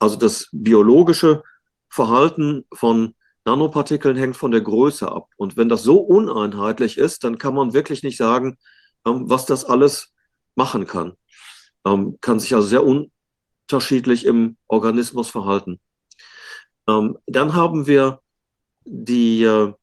Also 0.00 0.16
das 0.16 0.48
biologische 0.52 1.44
Verhalten 1.88 2.66
von 2.74 3.14
Nanopartikeln 3.44 4.16
hängt 4.16 4.36
von 4.36 4.50
der 4.50 4.62
Größe 4.62 5.10
ab. 5.10 5.28
Und 5.36 5.56
wenn 5.56 5.68
das 5.68 5.84
so 5.84 5.98
uneinheitlich 5.98 6.98
ist, 6.98 7.22
dann 7.22 7.38
kann 7.38 7.54
man 7.54 7.72
wirklich 7.72 8.02
nicht 8.02 8.16
sagen, 8.16 8.58
ähm, 9.06 9.30
was 9.30 9.46
das 9.46 9.64
alles 9.64 10.12
machen 10.56 10.88
kann. 10.88 11.12
Ähm, 11.86 12.18
kann 12.20 12.40
sich 12.40 12.52
also 12.54 12.66
sehr 12.66 12.84
unterschiedlich 13.68 14.24
im 14.24 14.56
Organismus 14.66 15.28
verhalten. 15.28 15.78
Ähm, 16.88 17.18
dann 17.26 17.52
haben 17.52 17.86
wir 17.86 18.22
die 18.84 19.42
äh, 19.42 19.74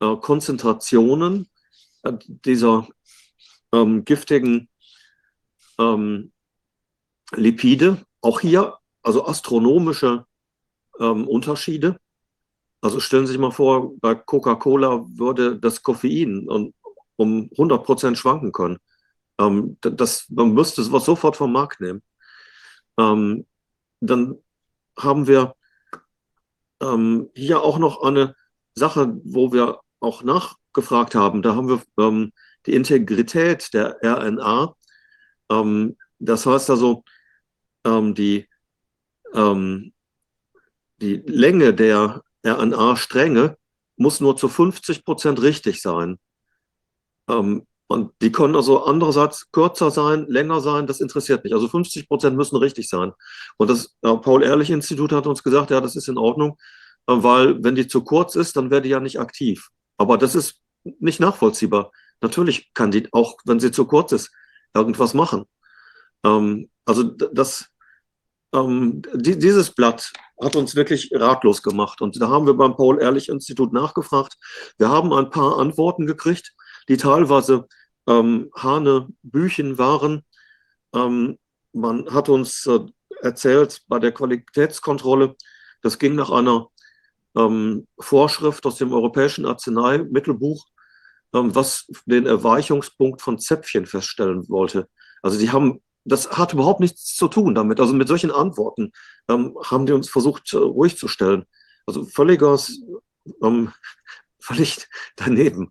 äh, 0.00 0.16
Konzentrationen 0.16 1.48
äh, 2.02 2.12
dieser 2.26 2.86
giftigen 4.06 4.70
Lipide. 7.32 8.02
Auch 8.22 8.40
hier 8.40 8.78
also 9.02 9.26
astronomische 9.26 10.24
Unterschiede. 10.98 12.00
Also 12.80 12.98
stellen 12.98 13.26
Sie 13.26 13.32
sich 13.32 13.40
mal 13.40 13.50
vor, 13.50 13.94
bei 13.98 14.14
Coca-Cola 14.14 15.04
würde 15.10 15.58
das 15.58 15.82
Koffein 15.82 16.48
um 17.16 17.50
100 17.52 17.84
Prozent 17.84 18.16
schwanken 18.16 18.52
können. 18.52 18.78
Ähm, 19.38 19.76
das, 19.82 20.24
man 20.30 20.54
müsste 20.54 20.80
es 20.80 20.88
sofort 20.88 21.36
vom 21.36 21.52
Markt 21.52 21.82
nehmen. 21.82 22.02
Ähm, 22.98 23.46
dann 24.00 24.38
haben 24.98 25.26
wir 25.26 25.54
ähm, 26.80 27.30
hier 27.34 27.62
auch 27.62 27.78
noch 27.78 28.02
eine 28.02 28.34
Sache, 28.74 29.18
wo 29.24 29.52
wir 29.52 29.80
auch 30.00 30.22
nachgefragt 30.22 31.14
haben. 31.14 31.42
Da 31.42 31.54
haben 31.54 31.68
wir 31.68 31.82
ähm, 31.98 32.32
die 32.66 32.74
Integrität 32.74 33.72
der 33.72 33.98
RNA. 34.02 34.74
Ähm, 35.50 35.96
das 36.18 36.46
heißt 36.46 36.70
also, 36.70 37.04
ähm, 37.84 38.14
die, 38.14 38.48
die 41.00 41.16
Länge 41.26 41.74
der 41.74 42.22
RNA-Stränge 42.44 43.56
muss 43.96 44.20
nur 44.20 44.36
zu 44.36 44.48
50 44.48 45.04
Prozent 45.04 45.42
richtig 45.42 45.82
sein. 45.82 46.18
Ähm, 47.28 47.66
und 47.88 48.12
die 48.20 48.30
können 48.30 48.54
also 48.54 48.84
andererseits 48.84 49.50
kürzer 49.50 49.90
sein, 49.90 50.26
länger 50.28 50.60
sein, 50.60 50.86
das 50.86 51.00
interessiert 51.00 51.42
mich. 51.42 51.54
Also 51.54 51.68
50 51.68 52.06
Prozent 52.06 52.36
müssen 52.36 52.56
richtig 52.56 52.86
sein. 52.88 53.12
Und 53.56 53.70
das 53.70 53.96
äh, 54.02 54.14
Paul-Ehrlich-Institut 54.14 55.10
hat 55.12 55.26
uns 55.26 55.42
gesagt, 55.42 55.70
ja, 55.70 55.80
das 55.80 55.96
ist 55.96 56.06
in 56.06 56.18
Ordnung, 56.18 56.58
äh, 57.06 57.14
weil 57.16 57.64
wenn 57.64 57.74
die 57.74 57.88
zu 57.88 58.04
kurz 58.04 58.34
ist, 58.34 58.56
dann 58.56 58.70
wäre 58.70 58.82
die 58.82 58.90
ja 58.90 59.00
nicht 59.00 59.18
aktiv. 59.18 59.68
Aber 59.96 60.18
das 60.18 60.34
ist 60.34 60.60
nicht 60.84 61.18
nachvollziehbar. 61.18 61.90
Natürlich 62.20 62.72
kann 62.74 62.90
die, 62.90 63.08
auch 63.12 63.38
wenn 63.46 63.58
sie 63.58 63.72
zu 63.72 63.86
kurz 63.86 64.12
ist, 64.12 64.30
irgendwas 64.74 65.14
machen. 65.14 65.46
Ähm, 66.24 66.68
also 66.84 67.04
das, 67.04 67.68
ähm, 68.54 69.00
die, 69.14 69.38
dieses 69.38 69.70
Blatt 69.70 70.12
hat 70.42 70.56
uns 70.56 70.74
wirklich 70.74 71.10
ratlos 71.14 71.62
gemacht. 71.62 72.02
Und 72.02 72.20
da 72.20 72.28
haben 72.28 72.46
wir 72.46 72.54
beim 72.54 72.76
Paul-Ehrlich-Institut 72.76 73.72
nachgefragt. 73.72 74.36
Wir 74.76 74.90
haben 74.90 75.14
ein 75.14 75.30
paar 75.30 75.58
Antworten 75.58 76.06
gekriegt 76.06 76.52
die 76.88 76.96
teilweise 76.96 77.68
ähm, 78.06 78.50
Hanebüchen 78.56 79.78
waren. 79.78 80.24
Ähm, 80.94 81.38
man 81.72 82.12
hat 82.12 82.28
uns 82.28 82.66
äh, 82.66 82.80
erzählt 83.22 83.82
bei 83.88 83.98
der 83.98 84.12
Qualitätskontrolle, 84.12 85.36
das 85.82 85.98
ging 85.98 86.14
nach 86.14 86.30
einer 86.30 86.68
ähm, 87.36 87.86
Vorschrift 87.98 88.66
aus 88.66 88.76
dem 88.76 88.92
Europäischen 88.92 89.46
Arzneimittelbuch, 89.46 90.66
ähm, 91.34 91.54
was 91.54 91.86
den 92.06 92.26
Erweichungspunkt 92.26 93.22
von 93.22 93.38
Zäpfchen 93.38 93.86
feststellen 93.86 94.48
wollte. 94.48 94.88
Also 95.22 95.38
die 95.38 95.50
haben, 95.50 95.82
das 96.04 96.30
hat 96.30 96.52
überhaupt 96.52 96.80
nichts 96.80 97.14
zu 97.14 97.28
tun 97.28 97.54
damit. 97.54 97.80
Also 97.80 97.92
mit 97.92 98.08
solchen 98.08 98.30
Antworten 98.30 98.92
ähm, 99.28 99.56
haben 99.64 99.86
die 99.86 99.92
uns 99.92 100.08
versucht, 100.08 100.52
äh, 100.54 100.56
ruhig 100.56 100.96
zu 100.96 101.06
stellen. 101.06 101.44
Also 101.86 102.04
völliges, 102.04 102.80
ähm, 103.42 103.72
völlig 104.40 104.88
daneben. 105.16 105.70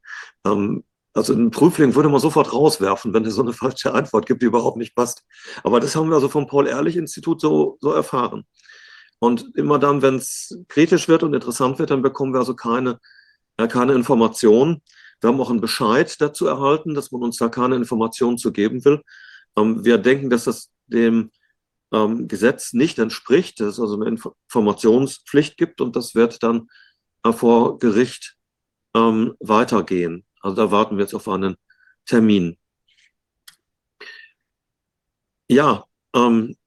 Also 1.18 1.34
einen 1.34 1.50
Prüfling 1.50 1.96
würde 1.96 2.10
man 2.10 2.22
sofort 2.22 2.54
rauswerfen, 2.54 3.12
wenn 3.12 3.26
er 3.26 3.32
so 3.32 3.42
eine 3.42 3.52
falsche 3.52 3.92
Antwort 3.92 4.28
gibt, 4.28 4.44
die 4.44 4.46
überhaupt 4.46 4.78
nicht 4.78 4.94
passt. 4.94 5.24
Aber 5.64 5.80
das 5.80 5.96
haben 5.96 6.10
wir 6.10 6.16
also 6.16 6.30
vom 6.30 6.46
Paul-Ehrlich-Institut 6.46 7.42
so, 7.42 7.78
so 7.82 7.92
erfahren. 7.92 8.46
Und 9.18 9.52
immer 9.56 9.80
dann, 9.80 10.04
wenn 10.04 10.18
es 10.18 10.60
kritisch 10.68 11.08
wird 11.08 11.24
und 11.24 11.34
interessant 11.34 11.80
wird, 11.80 11.90
dann 11.90 12.04
bekommen 12.04 12.34
wir 12.34 12.40
also 12.40 12.56
keine, 12.56 13.00
äh, 13.58 13.68
keine 13.68 13.94
Informationen. 13.94 14.84
Wir 15.20 15.30
haben 15.30 15.42
auch 15.42 15.50
einen 15.50 15.60
Bescheid 15.60 16.16
dazu 16.22 16.46
erhalten, 16.46 16.94
dass 16.94 17.12
man 17.12 17.24
uns 17.24 17.38
da 17.38 17.50
keine 17.50 17.78
Informationen 17.78 18.38
zu 18.38 18.52
geben 18.52 18.86
will. 18.86 19.02
Ähm, 19.58 19.84
wir 19.84 19.98
denken, 19.98 20.30
dass 20.30 20.44
das 20.44 20.70
dem 20.86 21.32
ähm, 21.92 22.28
Gesetz 22.28 22.74
nicht 22.74 23.00
entspricht, 23.00 23.60
dass 23.60 23.70
es 23.70 23.80
also 23.80 24.00
eine 24.00 24.16
Informationspflicht 24.46 25.58
gibt 25.58 25.82
und 25.82 25.96
das 25.96 26.14
wird 26.14 26.44
dann 26.44 26.68
äh, 27.24 27.34
vor 27.34 27.80
Gericht 27.80 28.36
ähm, 28.96 29.34
weitergehen. 29.40 30.27
Also 30.42 30.56
da 30.56 30.72
warten 30.72 30.98
wir 30.98 31.04
jetzt 31.04 31.14
auf 31.14 31.28
einen 31.28 31.58
Termin. 32.06 32.58
Ja, 35.50 35.86
ähm, 36.14 36.58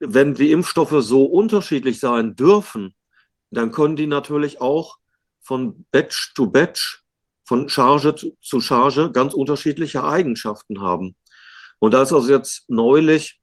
wenn 0.00 0.34
die 0.34 0.52
Impfstoffe 0.52 1.02
so 1.02 1.24
unterschiedlich 1.24 1.98
sein 1.98 2.36
dürfen, 2.36 2.94
dann 3.50 3.72
können 3.72 3.96
die 3.96 4.06
natürlich 4.06 4.60
auch 4.60 4.98
von 5.40 5.86
Batch 5.90 6.32
zu 6.34 6.50
Batch, 6.50 7.02
von 7.44 7.68
Charge 7.68 8.14
zu 8.42 8.60
Charge 8.60 9.10
ganz 9.10 9.32
unterschiedliche 9.32 10.04
Eigenschaften 10.04 10.82
haben. 10.82 11.16
Und 11.78 11.94
da 11.94 12.02
ist 12.02 12.12
also 12.12 12.30
jetzt 12.30 12.68
neulich 12.68 13.40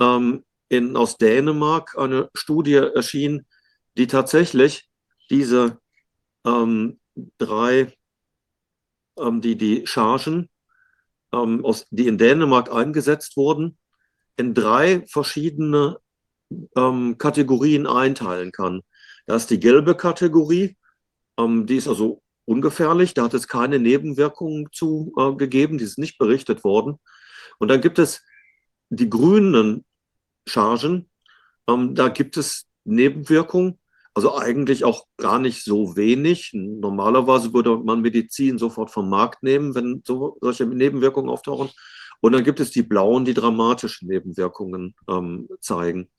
ähm, 0.00 0.44
in, 0.68 0.96
aus 0.96 1.16
Dänemark 1.16 1.96
eine 1.96 2.28
Studie 2.34 2.74
erschienen, 2.74 3.46
die 3.96 4.06
tatsächlich 4.06 4.88
diese 5.30 5.78
ähm, 6.44 6.98
drei 7.38 7.96
die 9.40 9.56
die 9.56 9.86
Chargen, 9.86 10.48
ähm, 11.32 11.64
aus, 11.64 11.86
die 11.90 12.06
in 12.06 12.18
Dänemark 12.18 12.72
eingesetzt 12.72 13.36
wurden, 13.36 13.78
in 14.36 14.54
drei 14.54 15.04
verschiedene 15.08 15.98
ähm, 16.76 17.18
Kategorien 17.18 17.86
einteilen 17.86 18.52
kann. 18.52 18.82
Da 19.26 19.36
ist 19.36 19.50
die 19.50 19.60
gelbe 19.60 19.94
Kategorie, 19.94 20.76
ähm, 21.38 21.66
die 21.66 21.76
ist 21.76 21.88
also 21.88 22.22
ungefährlich, 22.44 23.14
da 23.14 23.24
hat 23.24 23.34
es 23.34 23.48
keine 23.48 23.78
Nebenwirkungen 23.78 24.68
zu 24.72 25.12
äh, 25.18 25.34
gegeben, 25.34 25.78
die 25.78 25.84
ist 25.84 25.98
nicht 25.98 26.18
berichtet 26.18 26.64
worden. 26.64 26.98
Und 27.58 27.68
dann 27.68 27.80
gibt 27.80 27.98
es 27.98 28.22
die 28.88 29.10
grünen 29.10 29.84
Chargen, 30.46 31.10
ähm, 31.68 31.94
da 31.94 32.08
gibt 32.08 32.36
es 32.36 32.66
Nebenwirkungen, 32.84 33.78
also 34.14 34.36
eigentlich 34.36 34.84
auch 34.84 35.06
gar 35.16 35.38
nicht 35.38 35.64
so 35.64 35.96
wenig. 35.96 36.50
Normalerweise 36.52 37.52
würde 37.52 37.76
man 37.76 38.00
Medizin 38.00 38.58
sofort 38.58 38.90
vom 38.90 39.08
Markt 39.08 39.42
nehmen, 39.42 39.74
wenn 39.74 40.02
so, 40.06 40.36
solche 40.40 40.66
Nebenwirkungen 40.66 41.30
auftauchen. 41.30 41.70
Und 42.20 42.32
dann 42.32 42.44
gibt 42.44 42.60
es 42.60 42.70
die 42.70 42.82
blauen, 42.82 43.24
die 43.24 43.34
dramatische 43.34 44.06
Nebenwirkungen 44.06 44.94
ähm, 45.08 45.48
zeigen. 45.60 46.10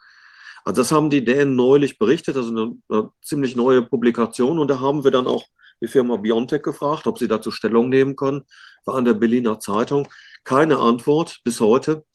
Also 0.63 0.82
das 0.82 0.91
haben 0.91 1.10
die 1.10 1.25
Dänen 1.25 1.56
neulich 1.56 1.97
berichtet, 1.97 2.36
also 2.38 2.49
eine, 2.52 2.78
eine, 2.89 3.12
ziemlich 3.21 3.56
neue 3.56 3.82
Publikation. 3.82 4.60
Und 4.60 4.69
da 4.69 4.80
haben 4.80 5.04
wir 5.04 5.12
dann 5.12 5.28
auch 5.28 5.45
die 5.82 5.88
Firma 5.88 6.17
Biontech 6.17 6.62
gefragt, 6.62 7.08
ob 7.08 7.17
sie 7.17 7.28
dazu 7.28 7.52
Stellung 7.52 7.89
nehmen 7.89 8.15
können. 8.15 8.43
War 8.86 8.95
an 8.95 9.06
der 9.06 9.13
Berliner 9.13 9.60
Zeitung. 9.60 10.08
Keine 10.43 10.78
Antwort 10.78 11.39
bis 11.43 11.60
heute. 11.60 12.06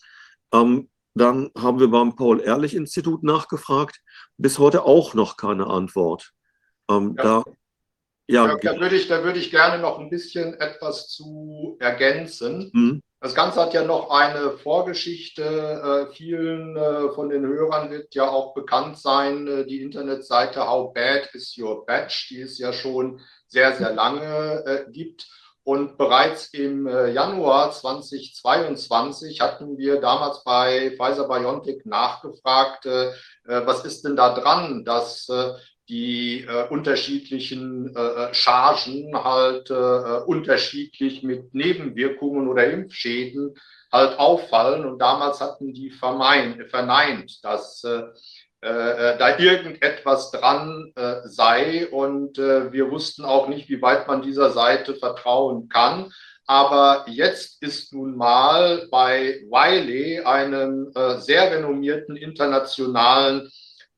Ähm, 0.53 0.89
dann 1.15 1.51
haben 1.57 1.81
wir 1.81 1.89
beim 1.89 2.17
Paul-Ehrlich-Institut 2.17 3.23
nachgefragt. 3.23 4.01
Bis 4.37 4.59
heute 4.59 4.85
auch 4.85 5.15
noch 5.15 5.37
keine 5.37 5.67
Antwort. 5.67 6.33
Ähm, 6.91 7.15
ja. 7.17 7.23
Da, 7.23 7.45
ja, 8.27 8.47
ja, 8.47 8.57
da, 8.57 8.81
würde 8.81 8.97
ich, 8.97 9.07
da 9.07 9.23
würde 9.23 9.39
ich 9.39 9.51
gerne 9.51 9.83
noch 9.83 9.99
ein 9.99 10.11
bisschen 10.11 10.55
etwas 10.55 11.09
zu 11.09 11.77
ergänzen. 11.79 12.71
Mhm. 12.73 13.01
Das 13.21 13.35
Ganze 13.35 13.61
hat 13.61 13.73
ja 13.73 13.85
noch 13.85 14.11
eine 14.11 14.51
Vorgeschichte. 14.59 15.43
Äh, 15.43 16.15
vielen 16.15 16.77
äh, 16.77 17.11
von 17.15 17.31
den 17.31 17.47
Hörern 17.47 17.91
wird 17.91 18.15
ja 18.15 18.29
auch 18.29 18.53
bekannt 18.53 18.99
sein, 18.99 19.47
äh, 19.47 19.67
die 19.67 19.83
Internetseite 19.83 20.67
How 20.67 20.93
Bad 20.93 21.31
is 21.33 21.57
Your 21.57 21.87
Badge, 21.87 22.27
die 22.31 22.43
es 22.43 22.59
ja 22.59 22.73
schon 22.73 23.21
sehr, 23.47 23.75
sehr 23.77 23.95
lange 23.95 24.65
äh, 24.67 24.91
gibt. 24.91 25.27
Und 25.65 25.97
bereits 25.97 26.49
im 26.53 26.87
äh, 26.87 27.11
Januar 27.11 27.73
2022 27.73 29.41
hatten 29.41 29.79
wir 29.79 30.01
damals 30.01 30.45
bei 30.45 30.91
Pfizer 30.91 31.27
BioNTech 31.27 31.85
nachgefragt, 31.85 32.87
äh, 32.87 33.13
was 33.45 33.85
ist 33.85 34.05
denn 34.05 34.15
da 34.15 34.35
dran, 34.35 34.85
dass 34.85 35.29
die 35.89 36.45
äh, 36.45 36.69
unterschiedlichen 36.69 37.95
äh, 37.95 38.33
Chargen 38.33 39.13
halt 39.23 39.71
äh, 39.71 40.25
unterschiedlich 40.27 41.23
mit 41.23 41.55
Nebenwirkungen 41.55 42.49
oder 42.49 42.71
Impfschäden 42.71 43.55
halt 43.93 44.19
auffallen. 44.19 44.87
Und 44.87 44.99
damals 44.99 45.41
hatten 45.41 45.75
die 45.75 45.91
verneint, 45.91 47.45
dass 47.45 47.85
äh, 48.65 49.13
äh, 49.13 49.19
da 49.19 49.39
irgendetwas 49.39 50.31
dran 50.31 50.91
äh, 50.97 51.17
sei. 51.25 51.87
Und 51.91 52.39
wir 52.39 52.91
wussten 52.91 53.25
auch 53.25 53.49
nicht, 53.49 53.69
wie 53.69 53.83
weit 53.83 54.09
man 54.09 54.23
dieser 54.23 54.51
Seite 54.51 54.95
vertrauen 54.95 55.69
kann. 55.69 56.13
Aber 56.47 57.05
jetzt 57.09 57.63
ist 57.63 57.93
nun 57.93 58.17
mal 58.17 58.87
bei 58.91 59.41
Wiley, 59.49 60.21
einem 60.21 60.93
sehr 61.19 61.51
renommierten 61.51 62.17
internationalen 62.17 63.51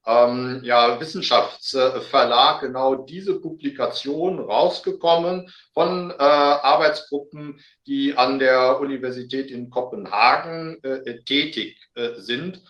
ähm, 0.06 0.60
ja, 0.62 1.00
Wissenschaftsverlag 1.00 2.60
genau 2.60 2.94
diese 2.94 3.40
Publikation 3.40 4.38
rausgekommen 4.38 5.52
von 5.74 6.10
äh, 6.12 6.14
Arbeitsgruppen, 6.22 7.60
die 7.86 8.16
an 8.16 8.38
der 8.38 8.80
Universität 8.80 9.50
in 9.50 9.68
Kopenhagen 9.68 10.82
äh, 10.84 11.22
tätig 11.24 11.76
äh, 11.94 12.10
sind. 12.18 12.62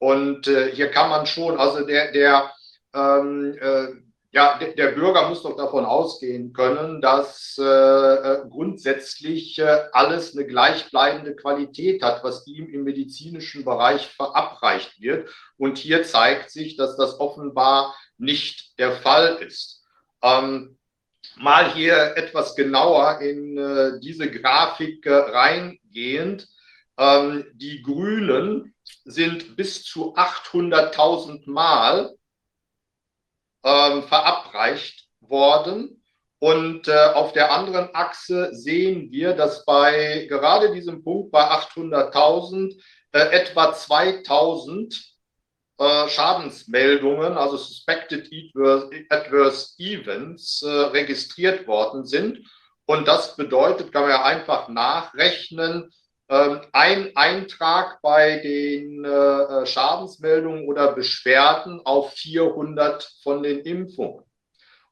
Und 0.00 0.48
äh, 0.48 0.72
hier 0.72 0.90
kann 0.90 1.10
man 1.10 1.26
schon, 1.26 1.60
also 1.60 1.86
der, 1.86 2.10
der 2.10 2.50
ähm, 2.94 3.56
äh, 3.60 3.88
ja, 4.32 4.58
der, 4.58 4.74
der, 4.74 4.92
Bürger 4.92 5.28
muss 5.28 5.42
doch 5.42 5.56
davon 5.56 5.84
ausgehen 5.84 6.52
können, 6.52 7.00
dass 7.00 7.56
äh, 7.58 7.64
äh, 7.64 8.42
grundsätzlich 8.48 9.58
äh, 9.58 9.88
alles 9.92 10.36
eine 10.36 10.46
gleichbleibende 10.46 11.34
Qualität 11.34 12.02
hat, 12.02 12.22
was 12.22 12.46
ihm 12.46 12.72
im 12.72 12.84
medizinischen 12.84 13.64
Bereich 13.64 14.06
verabreicht 14.06 15.00
wird. 15.00 15.28
Und 15.56 15.78
hier 15.78 16.04
zeigt 16.04 16.50
sich, 16.50 16.76
dass 16.76 16.96
das 16.96 17.18
offenbar 17.18 17.94
nicht 18.18 18.78
der 18.78 18.92
Fall 18.92 19.38
ist. 19.46 19.84
Ähm, 20.22 20.78
mal 21.36 21.72
hier 21.74 22.16
etwas 22.16 22.54
genauer 22.54 23.20
in 23.20 23.58
äh, 23.58 23.98
diese 24.00 24.30
Grafik 24.30 25.04
reingehend. 25.06 26.48
Ähm, 27.00 27.46
die 27.54 27.82
Grünen 27.82 28.74
sind 29.04 29.56
bis 29.56 29.84
zu 29.84 30.14
800.000 30.16 31.50
Mal 31.50 32.14
ähm, 33.64 34.02
verabreicht 34.02 35.08
worden. 35.20 36.04
Und 36.40 36.88
äh, 36.88 37.12
auf 37.14 37.32
der 37.32 37.52
anderen 37.52 37.94
Achse 37.94 38.54
sehen 38.54 39.10
wir, 39.10 39.32
dass 39.32 39.64
bei 39.64 40.26
gerade 40.28 40.72
diesem 40.72 41.02
Punkt 41.02 41.32
bei 41.32 41.42
800.000 41.42 42.78
äh, 43.12 43.18
etwa 43.18 43.72
2000 43.72 45.02
äh, 45.78 46.08
Schadensmeldungen, 46.08 47.38
also 47.38 47.56
Suspected 47.56 48.30
Adverse 49.08 49.72
Events, 49.78 50.60
äh, 50.62 50.68
registriert 50.68 51.66
worden 51.66 52.04
sind. 52.04 52.46
Und 52.84 53.08
das 53.08 53.36
bedeutet, 53.36 53.90
kann 53.90 54.02
man 54.02 54.10
ja 54.10 54.24
einfach 54.24 54.68
nachrechnen, 54.68 55.90
ein 56.30 57.10
Eintrag 57.16 58.00
bei 58.02 58.38
den 58.38 59.04
äh, 59.04 59.66
Schadensmeldungen 59.66 60.68
oder 60.68 60.92
Beschwerden 60.92 61.80
auf 61.84 62.12
400 62.14 63.02
von 63.22 63.42
den 63.42 63.60
Impfungen. 63.60 64.24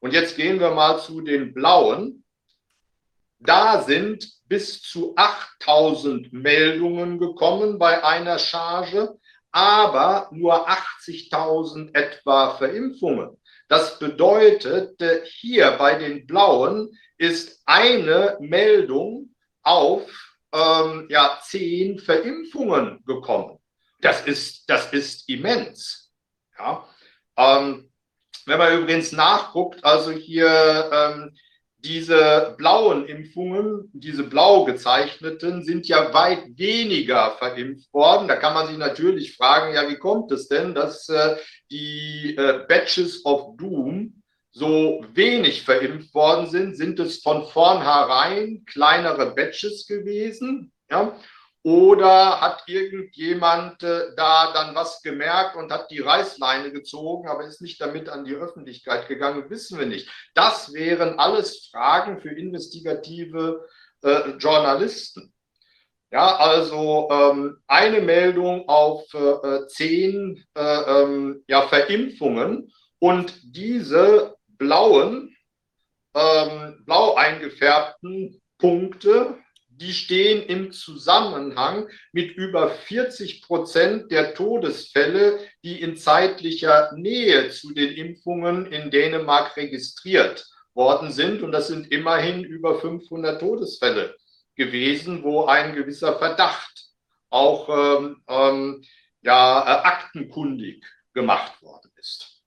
Und 0.01 0.13
jetzt 0.13 0.35
gehen 0.35 0.59
wir 0.59 0.71
mal 0.71 0.99
zu 0.99 1.21
den 1.21 1.53
blauen. 1.53 2.25
Da 3.39 3.81
sind 3.83 4.29
bis 4.47 4.81
zu 4.81 5.13
8000 5.15 6.33
Meldungen 6.33 7.19
gekommen 7.19 7.79
bei 7.79 8.03
einer 8.03 8.37
Charge, 8.37 9.15
aber 9.51 10.27
nur 10.31 10.69
80.000 10.69 11.95
etwa 11.95 12.55
Verimpfungen. 12.57 13.37
Das 13.69 13.97
bedeutet, 13.97 15.01
äh, 15.01 15.21
hier 15.25 15.71
bei 15.71 15.95
den 15.95 16.27
blauen 16.27 16.97
ist 17.17 17.61
eine 17.65 18.37
Meldung 18.41 19.35
auf 19.63 20.28
ähm, 20.53 21.07
ja, 21.09 21.39
zehn 21.43 21.99
Verimpfungen 21.99 23.03
gekommen. 23.05 23.59
Das 24.01 24.25
ist, 24.25 24.69
das 24.69 24.91
ist 24.93 25.27
immens. 25.29 26.11
Ja. 26.57 26.87
Ähm, 27.37 27.91
wenn 28.45 28.57
man 28.57 28.81
übrigens 28.81 29.11
nachguckt, 29.11 29.83
also 29.83 30.11
hier 30.11 30.89
ähm, 30.91 31.35
diese 31.77 32.55
blauen 32.57 33.05
Impfungen, 33.05 33.89
diese 33.93 34.23
blau 34.23 34.65
gezeichneten, 34.65 35.63
sind 35.63 35.87
ja 35.87 36.13
weit 36.13 36.57
weniger 36.57 37.35
verimpft 37.37 37.93
worden. 37.93 38.27
Da 38.27 38.35
kann 38.35 38.53
man 38.53 38.67
sich 38.67 38.77
natürlich 38.77 39.35
fragen, 39.35 39.73
ja, 39.73 39.87
wie 39.89 39.97
kommt 39.97 40.31
es 40.31 40.47
denn, 40.47 40.73
dass 40.73 41.07
äh, 41.09 41.37
die 41.71 42.35
äh, 42.37 42.65
Batches 42.67 43.23
of 43.25 43.55
Doom 43.55 44.18
so 44.51 45.05
wenig 45.13 45.63
verimpft 45.63 46.13
worden 46.13 46.47
sind, 46.47 46.75
sind 46.75 46.99
es 46.99 47.21
von 47.21 47.47
vornherein 47.47 48.63
kleinere 48.65 49.33
Batches 49.33 49.85
gewesen. 49.87 50.71
Ja? 50.89 51.15
Oder 51.63 52.39
hat 52.39 52.63
irgendjemand 52.67 53.83
äh, 53.83 54.15
da 54.15 54.53
dann 54.53 54.75
was 54.75 55.01
gemerkt 55.01 55.57
und 55.57 55.71
hat 55.71 55.91
die 55.91 55.99
Reißleine 55.99 56.71
gezogen, 56.71 57.27
aber 57.27 57.45
ist 57.45 57.61
nicht 57.61 57.81
damit 57.81 58.07
an 58.07 58.23
die 58.23 58.33
Öffentlichkeit 58.33 59.07
gegangen, 59.09 59.49
wissen 59.49 59.77
wir 59.77 59.85
nicht. 59.85 60.09
Das 60.33 60.73
wären 60.73 61.19
alles 61.19 61.67
Fragen 61.69 62.21
für 62.21 62.29
investigative 62.29 63.67
äh, 64.03 64.29
Journalisten. 64.37 65.33
Ja, 66.11 66.37
also 66.37 67.07
ähm, 67.11 67.57
eine 67.67 68.01
Meldung 68.01 68.67
auf 68.67 69.13
äh, 69.13 69.67
zehn 69.67 70.43
äh, 70.55 70.61
ähm, 70.61 71.43
ja, 71.47 71.67
Verimpfungen 71.67 72.71
und 72.97 73.33
diese 73.43 74.38
blauen, 74.59 75.35
ähm, 76.13 76.83
blau 76.85 77.15
eingefärbten 77.15 78.39
Punkte, 78.59 79.39
die 79.69 79.93
stehen 79.93 80.43
im 80.43 80.71
Zusammenhang 80.71 81.87
mit 82.11 82.35
über 82.35 82.69
40 82.69 83.41
Prozent 83.43 84.11
der 84.11 84.33
Todesfälle, 84.33 85.39
die 85.63 85.81
in 85.81 85.95
zeitlicher 85.95 86.91
Nähe 86.95 87.49
zu 87.49 87.73
den 87.73 87.93
Impfungen 87.93 88.65
in 88.71 88.91
Dänemark 88.91 89.55
registriert 89.55 90.45
worden 90.73 91.11
sind. 91.11 91.41
Und 91.41 91.53
das 91.53 91.67
sind 91.67 91.91
immerhin 91.91 92.43
über 92.43 92.79
500 92.79 93.39
Todesfälle 93.39 94.15
gewesen, 94.55 95.23
wo 95.23 95.45
ein 95.45 95.73
gewisser 95.73 96.17
Verdacht 96.19 96.89
auch 97.29 97.69
ähm, 97.69 98.21
ähm, 98.27 98.83
ja, 99.21 99.61
äh, 99.61 99.87
aktenkundig 99.87 100.85
gemacht 101.13 101.61
worden 101.61 101.91
ist. 101.95 102.38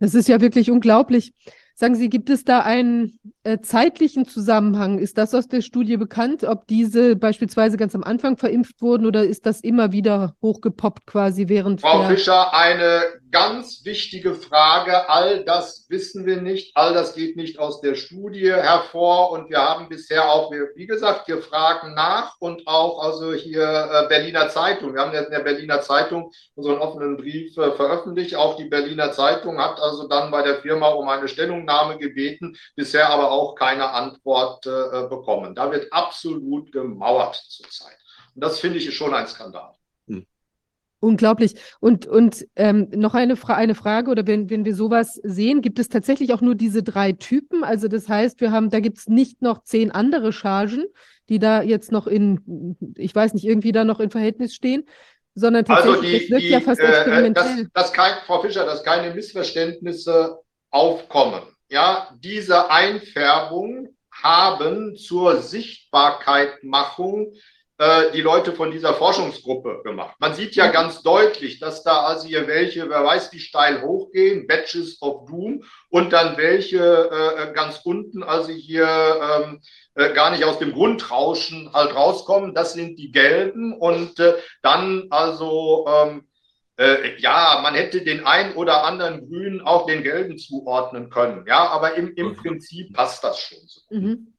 Das 0.00 0.14
ist 0.14 0.28
ja 0.28 0.40
wirklich 0.40 0.70
unglaublich. 0.70 1.32
Sagen 1.74 1.94
Sie, 1.94 2.08
gibt 2.08 2.30
es 2.30 2.44
da 2.44 2.60
äh, 2.62 3.10
zeitlichen 3.56 4.26
Zusammenhang? 4.26 4.98
Ist 4.98 5.18
das 5.18 5.34
aus 5.34 5.48
der 5.48 5.62
Studie 5.62 5.96
bekannt, 5.96 6.44
ob 6.44 6.66
diese 6.66 7.16
beispielsweise 7.16 7.76
ganz 7.76 7.94
am 7.94 8.04
Anfang 8.04 8.36
verimpft 8.36 8.82
wurden 8.82 9.06
oder 9.06 9.24
ist 9.24 9.46
das 9.46 9.60
immer 9.60 9.92
wieder 9.92 10.34
hochgepoppt 10.42 11.06
quasi 11.06 11.48
während 11.48 11.80
Frau 11.80 12.04
Fischer, 12.04 12.54
eine 12.54 13.02
ganz 13.30 13.84
wichtige 13.84 14.34
Frage. 14.34 15.08
All 15.08 15.44
das 15.44 15.86
wissen 15.88 16.26
wir 16.26 16.40
nicht. 16.40 16.76
All 16.76 16.94
das 16.94 17.14
geht 17.14 17.36
nicht 17.36 17.58
aus 17.58 17.80
der 17.80 17.94
Studie 17.94 18.50
hervor. 18.50 19.30
Und 19.32 19.50
wir 19.50 19.58
haben 19.58 19.88
bisher 19.88 20.30
auch, 20.30 20.50
wie 20.74 20.86
gesagt, 20.86 21.28
wir 21.28 21.42
fragen 21.42 21.94
nach 21.94 22.36
und 22.40 22.66
auch 22.66 23.02
also 23.02 23.32
hier 23.32 23.62
äh, 23.62 24.08
Berliner 24.08 24.48
Zeitung. 24.48 24.94
Wir 24.94 25.02
haben 25.02 25.14
in 25.14 25.30
der 25.30 25.40
Berliner 25.40 25.80
Zeitung 25.80 26.32
unseren 26.54 26.78
offenen 26.78 27.16
Brief 27.16 27.56
äh, 27.56 27.72
veröffentlicht. 27.72 28.34
Auch 28.34 28.56
die 28.56 28.66
Berliner 28.66 29.12
Zeitung 29.12 29.58
hat 29.58 29.80
also 29.80 30.08
dann 30.08 30.30
bei 30.30 30.42
der 30.42 30.56
Firma 30.56 30.88
um 30.88 31.08
eine 31.08 31.28
Stellungnahme 31.28 31.98
gebeten, 31.98 32.56
bisher 32.76 33.10
aber 33.10 33.30
auch 33.30 33.37
keine 33.54 33.90
Antwort 33.90 34.66
äh, 34.66 35.08
bekommen. 35.08 35.54
Da 35.54 35.70
wird 35.70 35.92
absolut 35.92 36.72
gemauert 36.72 37.36
zurzeit. 37.48 37.98
Und 38.34 38.44
das 38.44 38.58
finde 38.60 38.78
ich 38.78 38.94
schon 38.94 39.14
ein 39.14 39.26
Skandal. 39.26 39.72
Unglaublich. 41.00 41.54
Und, 41.78 42.06
und 42.06 42.44
ähm, 42.56 42.88
noch 42.90 43.14
eine, 43.14 43.36
Fra 43.36 43.54
eine 43.54 43.76
Frage, 43.76 44.10
oder 44.10 44.26
wenn, 44.26 44.50
wenn 44.50 44.64
wir 44.64 44.74
sowas 44.74 45.20
sehen, 45.22 45.62
gibt 45.62 45.78
es 45.78 45.88
tatsächlich 45.88 46.34
auch 46.34 46.40
nur 46.40 46.56
diese 46.56 46.82
drei 46.82 47.12
Typen? 47.12 47.62
Also 47.62 47.86
das 47.86 48.08
heißt, 48.08 48.40
wir 48.40 48.50
haben, 48.50 48.68
da 48.70 48.80
gibt 48.80 48.98
es 48.98 49.06
nicht 49.06 49.40
noch 49.40 49.62
zehn 49.62 49.92
andere 49.92 50.32
Chargen, 50.32 50.86
die 51.28 51.38
da 51.38 51.62
jetzt 51.62 51.92
noch 51.92 52.08
in, 52.08 52.76
ich 52.96 53.14
weiß 53.14 53.34
nicht, 53.34 53.44
irgendwie 53.44 53.70
da 53.70 53.84
noch 53.84 54.00
in 54.00 54.10
Verhältnis 54.10 54.54
stehen, 54.54 54.88
sondern 55.34 55.64
tatsächlich, 55.64 55.94
also 55.94 56.02
die, 56.02 56.18
das 56.18 56.30
wirkt 56.30 56.42
die, 56.42 56.48
ja 56.48 56.60
fast 56.60 56.80
äh, 56.80 56.88
experimentell. 56.88 57.68
Dass, 57.72 57.84
dass 57.84 57.92
kein, 57.92 58.14
Frau 58.26 58.42
Fischer, 58.42 58.66
dass 58.66 58.82
keine 58.82 59.14
Missverständnisse 59.14 60.40
aufkommen. 60.70 61.42
Ja, 61.70 62.08
diese 62.18 62.70
Einfärbung 62.70 63.88
haben 64.10 64.96
zur 64.96 65.42
Sichtbarkeitmachung 65.42 67.34
äh, 67.76 68.10
die 68.12 68.22
Leute 68.22 68.52
von 68.52 68.70
dieser 68.70 68.94
Forschungsgruppe 68.94 69.82
gemacht. 69.84 70.16
Man 70.18 70.34
sieht 70.34 70.56
ja 70.56 70.68
ganz 70.68 71.02
deutlich, 71.02 71.60
dass 71.60 71.82
da 71.82 72.04
also 72.04 72.26
hier 72.26 72.48
welche, 72.48 72.88
wer 72.88 73.04
weiß, 73.04 73.32
wie 73.32 73.38
steil 73.38 73.82
hochgehen, 73.82 74.46
Batches 74.46 75.00
of 75.02 75.26
Doom, 75.26 75.62
und 75.90 76.12
dann 76.12 76.36
welche 76.36 76.78
äh, 76.78 77.52
ganz 77.52 77.80
unten, 77.84 78.22
also 78.22 78.50
hier 78.50 78.88
ähm, 78.88 79.60
äh, 79.94 80.12
gar 80.12 80.30
nicht 80.30 80.44
aus 80.44 80.58
dem 80.58 80.72
Grundrauschen 80.72 81.72
halt 81.72 81.94
rauskommen. 81.94 82.54
Das 82.54 82.72
sind 82.72 82.98
die 82.98 83.12
gelben. 83.12 83.72
Und 83.72 84.18
äh, 84.20 84.34
dann 84.62 85.06
also, 85.10 85.86
ähm, 85.88 86.27
äh, 86.78 87.18
ja, 87.18 87.60
man 87.62 87.74
hätte 87.74 88.02
den 88.02 88.24
einen 88.24 88.54
oder 88.54 88.84
anderen 88.84 89.28
Grünen 89.28 89.60
auch 89.60 89.86
den 89.86 90.02
gelben 90.02 90.38
zuordnen 90.38 91.10
können. 91.10 91.44
Ja, 91.46 91.68
aber 91.68 91.94
im, 91.94 92.14
im 92.14 92.36
Prinzip 92.36 92.92
passt 92.94 93.24
das 93.24 93.40
schon 93.40 93.58
so. 93.66 93.80
Mhm. 93.90 94.32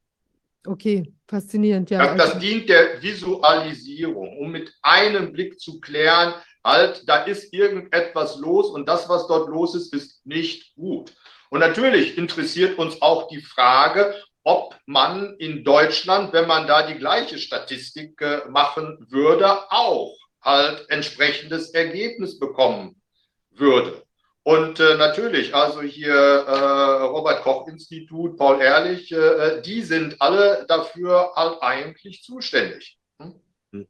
Okay, 0.65 1.13
faszinierend, 1.27 1.89
ja. 1.89 1.99
Das, 1.99 2.17
das 2.17 2.27
also 2.27 2.39
dient 2.39 2.69
der 2.69 3.01
Visualisierung, 3.01 4.37
um 4.37 4.51
mit 4.51 4.73
einem 4.81 5.31
Blick 5.31 5.59
zu 5.59 5.79
klären, 5.79 6.33
halt, 6.63 7.07
da 7.07 7.23
ist 7.23 7.53
irgendetwas 7.53 8.37
los 8.37 8.69
und 8.69 8.87
das, 8.87 9.07
was 9.09 9.27
dort 9.27 9.49
los 9.49 9.75
ist, 9.75 9.93
ist 9.93 10.25
nicht 10.25 10.75
gut. 10.75 11.13
Und 11.49 11.59
natürlich 11.59 12.17
interessiert 12.17 12.77
uns 12.77 13.01
auch 13.01 13.27
die 13.29 13.41
Frage, 13.41 14.15
ob 14.43 14.75
man 14.85 15.35
in 15.37 15.63
Deutschland, 15.63 16.33
wenn 16.33 16.47
man 16.47 16.67
da 16.67 16.87
die 16.87 16.97
gleiche 16.97 17.37
Statistik 17.37 18.21
äh, 18.21 18.41
machen 18.49 19.05
würde, 19.09 19.71
auch 19.71 20.15
halt 20.41 20.89
entsprechendes 20.89 21.71
Ergebnis 21.71 22.39
bekommen 22.39 23.01
würde. 23.51 24.03
Und 24.43 24.79
äh, 24.79 24.95
natürlich, 24.95 25.53
also 25.53 25.81
hier 25.81 26.15
äh, 26.15 27.03
Robert 27.03 27.43
Koch 27.43 27.67
Institut, 27.67 28.37
Paul 28.37 28.61
Ehrlich, 28.61 29.11
äh, 29.11 29.61
die 29.61 29.81
sind 29.81 30.19
alle 30.21 30.65
dafür 30.67 31.33
halt 31.35 31.61
eigentlich 31.61 32.23
zuständig. 32.23 32.97
Hm? 33.21 33.35
hm? 33.71 33.87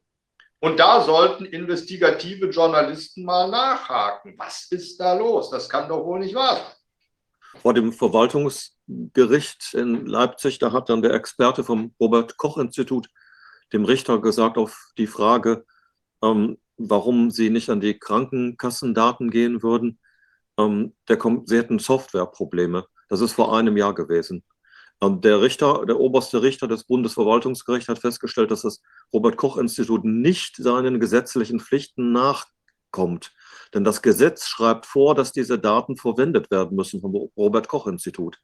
Und 0.58 0.80
da 0.80 1.02
sollten 1.02 1.46
investigative 1.46 2.50
Journalisten 2.50 3.24
mal 3.24 3.48
nachhaken. 3.48 4.34
Was 4.36 4.66
ist 4.70 4.98
da 4.98 5.14
los? 5.14 5.50
Das 5.50 5.68
kann 5.68 5.88
doch 5.88 6.04
wohl 6.04 6.18
nicht 6.18 6.34
wahr 6.34 6.56
sein. 6.56 7.62
Vor 7.62 7.74
dem 7.74 7.92
Verwaltungsgericht 7.92 9.74
in 9.74 10.06
Leipzig, 10.06 10.58
da 10.58 10.72
hat 10.72 10.88
dann 10.88 11.02
der 11.02 11.14
Experte 11.14 11.64
vom 11.64 11.94
Robert 11.98 12.36
Koch 12.36 12.58
Institut 12.58 13.08
dem 13.72 13.84
Richter 13.84 14.20
gesagt 14.20 14.58
auf 14.58 14.90
die 14.98 15.06
Frage, 15.06 15.64
ähm, 16.22 16.58
warum 16.76 17.30
sie 17.30 17.50
nicht 17.50 17.70
an 17.70 17.80
die 17.80 17.98
Krankenkassendaten 17.98 19.30
gehen 19.30 19.62
würden 19.62 19.98
ähm, 20.60 20.94
der 21.08 21.18
sie 21.44 21.56
hätten 21.56 21.78
Softwareprobleme. 21.78 22.86
Das 23.08 23.20
ist 23.20 23.32
vor 23.32 23.56
einem 23.56 23.76
Jahr 23.76 23.94
gewesen. 23.94 24.44
Ähm, 25.00 25.20
der 25.20 25.40
Richter, 25.40 25.84
der 25.86 25.98
oberste 25.98 26.42
Richter 26.42 26.68
des 26.68 26.84
Bundesverwaltungsgerichts 26.84 27.88
hat 27.88 27.98
festgestellt, 27.98 28.50
dass 28.50 28.62
das 28.62 28.82
Robert-Koch-Institut 29.12 30.04
nicht 30.04 30.56
seinen 30.56 31.00
gesetzlichen 31.00 31.60
Pflichten 31.60 32.12
nachkommt. 32.12 33.32
Denn 33.74 33.84
das 33.84 34.02
Gesetz 34.02 34.46
schreibt 34.46 34.86
vor, 34.86 35.14
dass 35.14 35.32
diese 35.32 35.58
Daten 35.58 35.96
verwendet 35.96 36.50
werden 36.50 36.76
müssen 36.76 37.00
vom 37.00 37.14
Robert-Koch-Institut. 37.36 38.38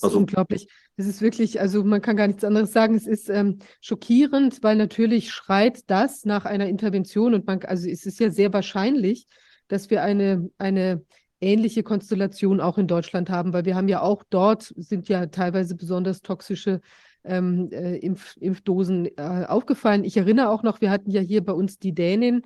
Das 0.00 0.08
ist 0.08 0.14
also, 0.14 0.18
unglaublich. 0.18 0.68
Das 0.96 1.06
ist 1.06 1.20
wirklich, 1.20 1.60
also 1.60 1.84
man 1.84 2.00
kann 2.00 2.16
gar 2.16 2.26
nichts 2.26 2.44
anderes 2.44 2.72
sagen. 2.72 2.94
Es 2.94 3.06
ist 3.06 3.28
ähm, 3.28 3.58
schockierend, 3.80 4.62
weil 4.62 4.76
natürlich 4.76 5.30
schreit 5.30 5.90
das 5.90 6.24
nach 6.24 6.44
einer 6.46 6.68
Intervention 6.68 7.34
und 7.34 7.46
man, 7.46 7.62
also 7.64 7.88
es 7.88 8.06
ist 8.06 8.18
ja 8.18 8.30
sehr 8.30 8.52
wahrscheinlich, 8.52 9.26
dass 9.68 9.90
wir 9.90 10.02
eine, 10.02 10.50
eine 10.58 11.04
ähnliche 11.40 11.82
Konstellation 11.82 12.60
auch 12.60 12.78
in 12.78 12.86
Deutschland 12.86 13.30
haben, 13.30 13.52
weil 13.52 13.64
wir 13.64 13.76
haben 13.76 13.88
ja 13.88 14.00
auch 14.00 14.22
dort 14.28 14.72
sind 14.76 15.08
ja 15.08 15.26
teilweise 15.26 15.74
besonders 15.74 16.22
toxische 16.22 16.80
ähm, 17.24 17.68
äh, 17.70 17.96
Impf, 17.98 18.36
Impfdosen 18.40 19.06
äh, 19.16 19.44
aufgefallen. 19.46 20.04
Ich 20.04 20.16
erinnere 20.16 20.48
auch 20.48 20.62
noch, 20.62 20.80
wir 20.80 20.90
hatten 20.90 21.10
ja 21.10 21.20
hier 21.20 21.44
bei 21.44 21.52
uns 21.52 21.78
die 21.78 21.94
Dänin, 21.94 22.42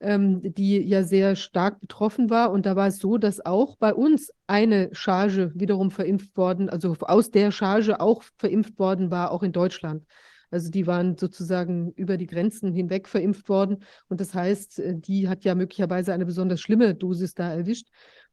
ähm, 0.00 0.54
die 0.54 0.78
ja 0.78 1.02
sehr 1.02 1.36
stark 1.36 1.80
betroffen 1.80 2.30
war. 2.30 2.52
Und 2.52 2.66
da 2.66 2.76
war 2.76 2.88
es 2.88 2.98
so, 2.98 3.18
dass 3.18 3.44
auch 3.44 3.76
bei 3.76 3.94
uns 3.94 4.32
eine 4.46 4.90
Charge 4.92 5.52
wiederum 5.54 5.90
verimpft 5.90 6.36
worden, 6.36 6.68
also 6.68 6.96
aus 7.00 7.30
der 7.30 7.50
Charge 7.50 8.00
auch 8.00 8.22
verimpft 8.36 8.78
worden 8.78 9.10
war, 9.10 9.30
auch 9.32 9.42
in 9.42 9.52
Deutschland. 9.52 10.04
Also 10.50 10.70
die 10.70 10.86
waren 10.86 11.18
sozusagen 11.18 11.92
über 11.92 12.16
die 12.16 12.26
Grenzen 12.26 12.72
hinweg 12.72 13.06
verimpft 13.06 13.48
worden. 13.48 13.84
Und 14.08 14.20
das 14.20 14.34
heißt, 14.34 14.78
äh, 14.78 14.94
die 14.96 15.28
hat 15.28 15.44
ja 15.44 15.54
möglicherweise 15.54 16.12
eine 16.12 16.26
besonders 16.26 16.60
schlimme 16.60 16.94
Dosis 16.94 17.34
da 17.34 17.52
erwischt. 17.52 17.88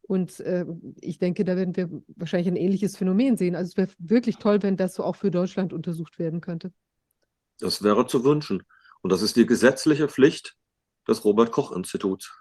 Und 0.07 0.39
äh, 0.41 0.65
ich 1.01 1.17
denke, 1.17 1.43
da 1.43 1.55
werden 1.55 1.75
wir 1.75 1.89
wahrscheinlich 2.15 2.47
ein 2.47 2.55
ähnliches 2.55 2.95
Phänomen 2.95 3.37
sehen. 3.37 3.55
Also 3.55 3.69
es 3.71 3.77
wäre 3.77 3.89
wirklich 3.97 4.37
toll, 4.37 4.61
wenn 4.61 4.77
das 4.77 4.95
so 4.95 5.03
auch 5.03 5.15
für 5.15 5.31
Deutschland 5.31 5.73
untersucht 5.73 6.19
werden 6.19 6.41
könnte. 6.41 6.71
Das 7.59 7.81
wäre 7.83 8.05
zu 8.05 8.23
wünschen. 8.23 8.63
Und 9.01 9.11
das 9.11 9.21
ist 9.21 9.35
die 9.35 9.45
gesetzliche 9.45 10.07
Pflicht 10.07 10.55
des 11.07 11.23
Robert 11.23 11.51
Koch 11.51 11.71
Instituts. 11.71 12.31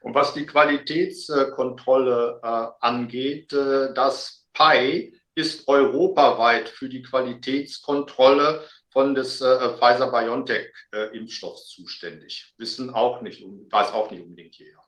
Und 0.00 0.14
was 0.14 0.34
die 0.34 0.46
Qualitätskontrolle 0.46 2.40
äh, 2.42 2.66
angeht, 2.80 3.52
äh, 3.52 3.94
das 3.94 4.46
PI 4.52 5.16
ist 5.34 5.68
europaweit 5.68 6.68
für 6.68 6.88
die 6.88 7.02
Qualitätskontrolle 7.02 8.66
von 8.90 9.14
des 9.14 9.40
äh, 9.40 9.78
Pfizer-BioNTech-Impfstoffs 9.78 11.68
zuständig. 11.68 12.52
Wissen 12.58 12.90
auch 12.90 13.22
nicht, 13.22 13.42
weiß 13.42 13.92
auch 13.92 14.10
nicht 14.10 14.22
unbedingt 14.22 14.56
jeder. 14.56 14.82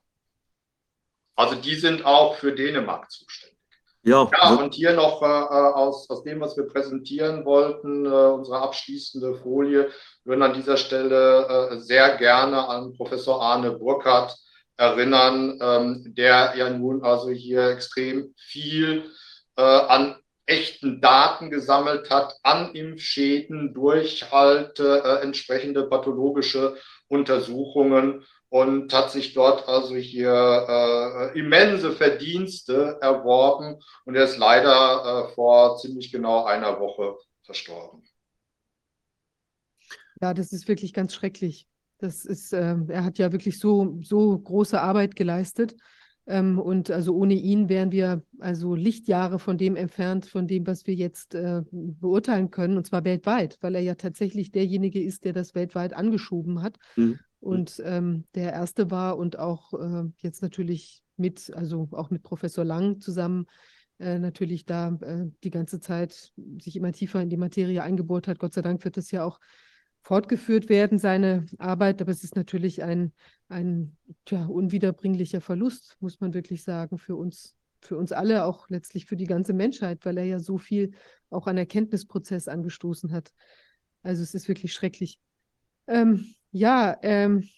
Also 1.35 1.55
die 1.55 1.75
sind 1.75 2.05
auch 2.05 2.35
für 2.35 2.53
Dänemark 2.53 3.09
zuständig. 3.09 3.54
Ja, 4.05 4.29
ja 4.39 4.53
und 4.53 4.75
hier 4.75 4.93
noch 4.93 5.23
äh, 5.23 5.25
aus, 5.25 6.07
aus 6.11 6.23
dem, 6.23 6.39
was 6.39 6.55
wir 6.55 6.67
präsentieren 6.67 7.43
wollten, 7.43 8.05
äh, 8.05 8.09
unsere 8.09 8.59
abschließende 8.59 9.33
Folie, 9.33 9.89
würden 10.23 10.43
an 10.43 10.53
dieser 10.53 10.77
Stelle 10.77 11.71
äh, 11.71 11.79
sehr 11.79 12.15
gerne 12.17 12.67
an 12.67 12.93
Professor 12.93 13.41
Arne 13.41 13.71
Burkhardt 13.71 14.37
erinnern, 14.77 15.57
ähm, 15.59 16.13
der 16.15 16.53
ja 16.55 16.69
nun 16.69 17.03
also 17.03 17.31
hier 17.31 17.69
extrem 17.69 18.35
viel 18.37 19.09
äh, 19.55 19.63
an 19.63 20.17
echten 20.45 21.01
Daten 21.01 21.49
gesammelt 21.49 22.11
hat, 22.11 22.35
an 22.43 22.75
Impfschäden 22.75 23.73
durch 23.73 24.31
halt 24.31 24.79
äh, 24.79 25.21
entsprechende 25.21 25.87
pathologische 25.87 26.77
Untersuchungen 27.07 28.23
und 28.55 28.93
hat 28.93 29.11
sich 29.11 29.33
dort 29.33 29.67
also 29.67 29.97
hier 29.97 30.31
äh, 30.31 31.37
immense 31.37 31.91
Verdienste 31.91 32.97
erworben 33.01 33.81
und 34.05 34.15
er 34.15 34.23
ist 34.23 34.37
leider 34.37 35.27
äh, 35.27 35.33
vor 35.33 35.75
ziemlich 35.75 36.09
genau 36.09 36.45
einer 36.45 36.79
Woche 36.79 37.17
verstorben. 37.43 38.01
Ja, 40.21 40.33
das 40.33 40.53
ist 40.53 40.69
wirklich 40.69 40.93
ganz 40.93 41.13
schrecklich. 41.13 41.67
Das 41.97 42.23
ist, 42.23 42.53
äh, 42.53 42.77
er 42.87 43.03
hat 43.03 43.17
ja 43.17 43.33
wirklich 43.33 43.59
so, 43.59 43.99
so 44.01 44.39
große 44.39 44.79
Arbeit 44.79 45.17
geleistet. 45.17 45.75
Ähm, 46.25 46.57
und 46.57 46.89
also 46.89 47.13
ohne 47.13 47.33
ihn 47.33 47.67
wären 47.67 47.91
wir 47.91 48.23
also 48.39 48.73
Lichtjahre 48.73 49.37
von 49.37 49.57
dem 49.57 49.75
entfernt, 49.75 50.27
von 50.27 50.47
dem, 50.47 50.65
was 50.65 50.87
wir 50.87 50.95
jetzt 50.95 51.35
äh, 51.35 51.61
beurteilen 51.71 52.51
können, 52.51 52.77
und 52.77 52.87
zwar 52.87 53.03
weltweit, 53.03 53.57
weil 53.59 53.75
er 53.75 53.81
ja 53.81 53.95
tatsächlich 53.95 54.53
derjenige 54.53 55.03
ist, 55.03 55.25
der 55.25 55.33
das 55.33 55.55
weltweit 55.55 55.93
angeschoben 55.93 56.63
hat. 56.63 56.77
Mhm. 56.95 57.19
Mhm. 57.45 57.51
und 57.51 57.81
ähm, 57.85 58.25
der 58.35 58.53
erste 58.53 58.91
war 58.91 59.17
und 59.17 59.39
auch 59.39 59.73
äh, 59.73 60.09
jetzt 60.17 60.41
natürlich 60.41 61.03
mit, 61.17 61.53
also 61.55 61.87
auch 61.91 62.09
mit 62.09 62.23
Professor 62.23 62.65
Lang 62.65 62.99
zusammen 62.99 63.45
äh, 63.99 64.19
natürlich 64.19 64.65
da 64.65 64.97
äh, 65.01 65.27
die 65.43 65.51
ganze 65.51 65.79
Zeit 65.79 66.33
sich 66.59 66.75
immer 66.75 66.91
tiefer 66.91 67.21
in 67.21 67.29
die 67.29 67.37
Materie 67.37 67.81
eingebohrt 67.81 68.27
hat. 68.27 68.39
Gott 68.39 68.53
sei 68.53 68.61
Dank 68.61 68.83
wird 68.83 68.97
das 68.97 69.11
ja 69.11 69.23
auch 69.23 69.39
fortgeführt 70.01 70.69
werden, 70.69 70.99
seine 70.99 71.47
Arbeit, 71.57 72.01
aber 72.01 72.11
es 72.11 72.23
ist 72.23 72.35
natürlich 72.35 72.83
ein, 72.83 73.13
ein 73.47 73.97
tja, 74.25 74.45
unwiederbringlicher 74.45 75.41
Verlust, 75.41 75.97
muss 75.99 76.19
man 76.19 76.33
wirklich 76.33 76.63
sagen, 76.63 76.99
für 76.99 77.15
uns, 77.15 77.55
für 77.81 77.97
uns 77.97 78.11
alle, 78.11 78.45
auch 78.45 78.69
letztlich 78.69 79.05
für 79.05 79.15
die 79.15 79.25
ganze 79.25 79.53
Menschheit, 79.53 80.05
weil 80.05 80.17
er 80.17 80.25
ja 80.25 80.39
so 80.39 80.57
viel 80.57 80.91
auch 81.31 81.47
an 81.47 81.57
Erkenntnisprozess 81.57 82.47
angestoßen 82.47 83.11
hat. 83.11 83.31
Also 84.03 84.21
es 84.21 84.35
ist 84.35 84.47
wirklich 84.47 84.73
schrecklich. 84.73 85.17
Ähm, 85.87 86.35
ja, 86.55 86.97
ähm, 87.01 87.49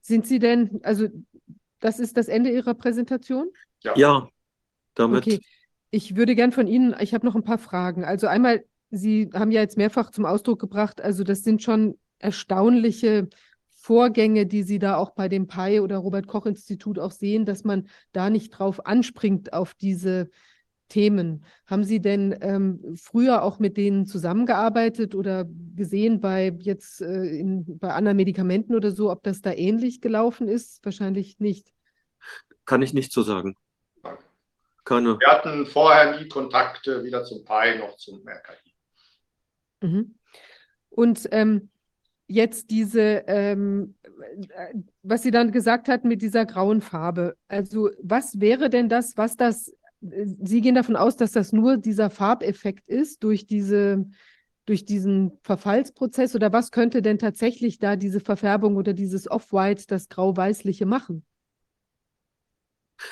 sind 0.00 0.26
Sie 0.26 0.38
denn, 0.38 0.80
also 0.82 1.08
das 1.80 2.00
ist 2.00 2.16
das 2.16 2.28
Ende 2.28 2.50
Ihrer 2.50 2.72
Präsentation? 2.72 3.50
Ja, 3.82 3.94
ja 3.94 4.28
damit. 4.94 5.26
Okay. 5.26 5.40
Ich 5.90 6.16
würde 6.16 6.34
gern 6.34 6.52
von 6.52 6.66
Ihnen, 6.66 6.94
ich 7.00 7.12
habe 7.12 7.26
noch 7.26 7.34
ein 7.34 7.44
paar 7.44 7.58
Fragen. 7.58 8.04
Also 8.04 8.26
einmal, 8.26 8.64
Sie 8.90 9.28
haben 9.34 9.50
ja 9.50 9.60
jetzt 9.60 9.76
mehrfach 9.76 10.10
zum 10.10 10.24
Ausdruck 10.24 10.58
gebracht, 10.60 11.02
also 11.02 11.24
das 11.24 11.42
sind 11.42 11.62
schon 11.62 11.98
erstaunliche 12.18 13.28
Vorgänge, 13.68 14.46
die 14.46 14.62
Sie 14.62 14.78
da 14.78 14.96
auch 14.96 15.10
bei 15.10 15.28
dem 15.28 15.46
PI 15.46 15.80
oder 15.80 15.98
Robert 15.98 16.26
Koch 16.26 16.46
Institut 16.46 16.98
auch 16.98 17.12
sehen, 17.12 17.44
dass 17.44 17.64
man 17.64 17.86
da 18.12 18.30
nicht 18.30 18.50
drauf 18.50 18.86
anspringt 18.86 19.52
auf 19.52 19.74
diese 19.74 20.30
Themen. 20.90 21.44
Haben 21.66 21.84
Sie 21.84 22.00
denn 22.00 22.36
ähm, 22.42 22.94
früher 22.96 23.42
auch 23.42 23.58
mit 23.58 23.78
denen 23.78 24.04
zusammengearbeitet 24.06 25.14
oder 25.14 25.46
gesehen 25.74 26.20
bei 26.20 26.54
jetzt 26.60 27.00
äh, 27.00 27.24
in, 27.24 27.78
bei 27.78 27.94
anderen 27.94 28.16
Medikamenten 28.16 28.74
oder 28.74 28.90
so, 28.90 29.10
ob 29.10 29.22
das 29.22 29.40
da 29.40 29.52
ähnlich 29.52 30.02
gelaufen 30.02 30.48
ist? 30.48 30.84
Wahrscheinlich 30.84 31.38
nicht. 31.38 31.72
Kann 32.66 32.82
ich 32.82 32.92
nicht 32.92 33.12
so 33.12 33.22
sagen. 33.22 33.56
Keine. 34.84 35.18
Wir 35.18 35.28
hatten 35.28 35.66
vorher 35.66 36.18
nie 36.18 36.28
Kontakte, 36.28 37.04
weder 37.04 37.24
zum 37.24 37.44
PI 37.44 37.78
noch 37.78 37.96
zum 37.96 38.20
RKI. 38.26 38.74
Mhm. 39.82 40.14
Und 40.90 41.28
ähm, 41.30 41.70
jetzt 42.30 42.70
diese, 42.70 43.24
ähm, 43.26 43.96
was 45.02 45.22
Sie 45.22 45.30
dann 45.30 45.52
gesagt 45.52 45.88
hatten 45.88 46.08
mit 46.08 46.22
dieser 46.22 46.46
grauen 46.46 46.80
Farbe. 46.80 47.36
Also 47.48 47.90
was 48.02 48.40
wäre 48.40 48.70
denn 48.70 48.88
das, 48.88 49.16
was 49.16 49.36
das, 49.36 49.74
Sie 50.00 50.60
gehen 50.60 50.74
davon 50.74 50.96
aus, 50.96 51.16
dass 51.16 51.32
das 51.32 51.52
nur 51.52 51.76
dieser 51.76 52.08
Farbeffekt 52.10 52.88
ist 52.88 53.22
durch 53.22 53.46
diese, 53.46 54.06
durch 54.64 54.86
diesen 54.86 55.38
Verfallsprozess 55.42 56.34
oder 56.34 56.52
was 56.52 56.70
könnte 56.70 57.02
denn 57.02 57.18
tatsächlich 57.18 57.78
da 57.78 57.96
diese 57.96 58.20
Verfärbung 58.20 58.76
oder 58.76 58.94
dieses 58.94 59.30
Off-White, 59.30 59.84
das 59.88 60.08
Grau-Weißliche 60.08 60.86
machen? 60.86 61.24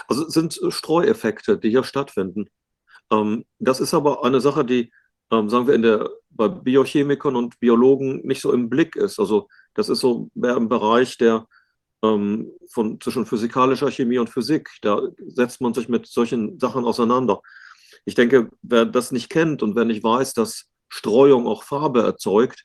Also 0.07 0.27
es 0.27 0.35
sind 0.35 0.59
Streueffekte, 0.69 1.59
die 1.59 1.71
hier 1.71 1.85
stattfinden. 1.85 2.49
Ähm, 3.11 3.45
das 3.59 3.81
ist 3.81 3.95
aber 3.95 4.25
eine 4.25 4.41
Sache, 4.41 4.65
die 4.65 4.93
ähm, 5.31 5.49
sagen 5.49 5.67
wir, 5.67 5.75
in 5.75 5.83
der, 5.83 6.11
bei 6.31 6.49
Biochemikern 6.49 7.37
und 7.37 7.61
Biologen 7.61 8.27
nicht 8.27 8.41
so 8.41 8.53
im 8.53 8.69
Blick 8.69 8.97
ist. 8.97 9.19
Also 9.19 9.49
das 9.75 9.89
ist 9.89 10.01
so 10.01 10.31
mehr 10.35 10.57
im 10.57 10.69
Bereich 10.69 11.19
der 11.19 11.47
ähm, 12.03 12.53
von 12.71 13.01
zwischen 13.01 13.27
physikalischer 13.27 13.91
Chemie 13.91 14.19
und 14.19 14.31
Physik. 14.31 14.71
Da 14.83 15.01
setzt 15.27 15.61
man 15.61 15.75
sich 15.75 15.89
mit 15.89 16.07
solchen 16.07 16.59
Sachen 16.59 16.85
auseinander. 16.85 17.41
Ich 18.05 18.15
denke, 18.15 18.51
wer 18.63 18.85
das 18.85 19.13
nicht 19.13 19.29
kennt 19.29 19.63
und 19.63 19.75
wer 19.75 19.85
nicht 19.85 20.03
weiß, 20.03 20.35
dass 20.35 20.67
Streuung 20.89 21.47
auch 21.47 21.63
Farbe 21.63 22.03
erzeugt, 22.03 22.65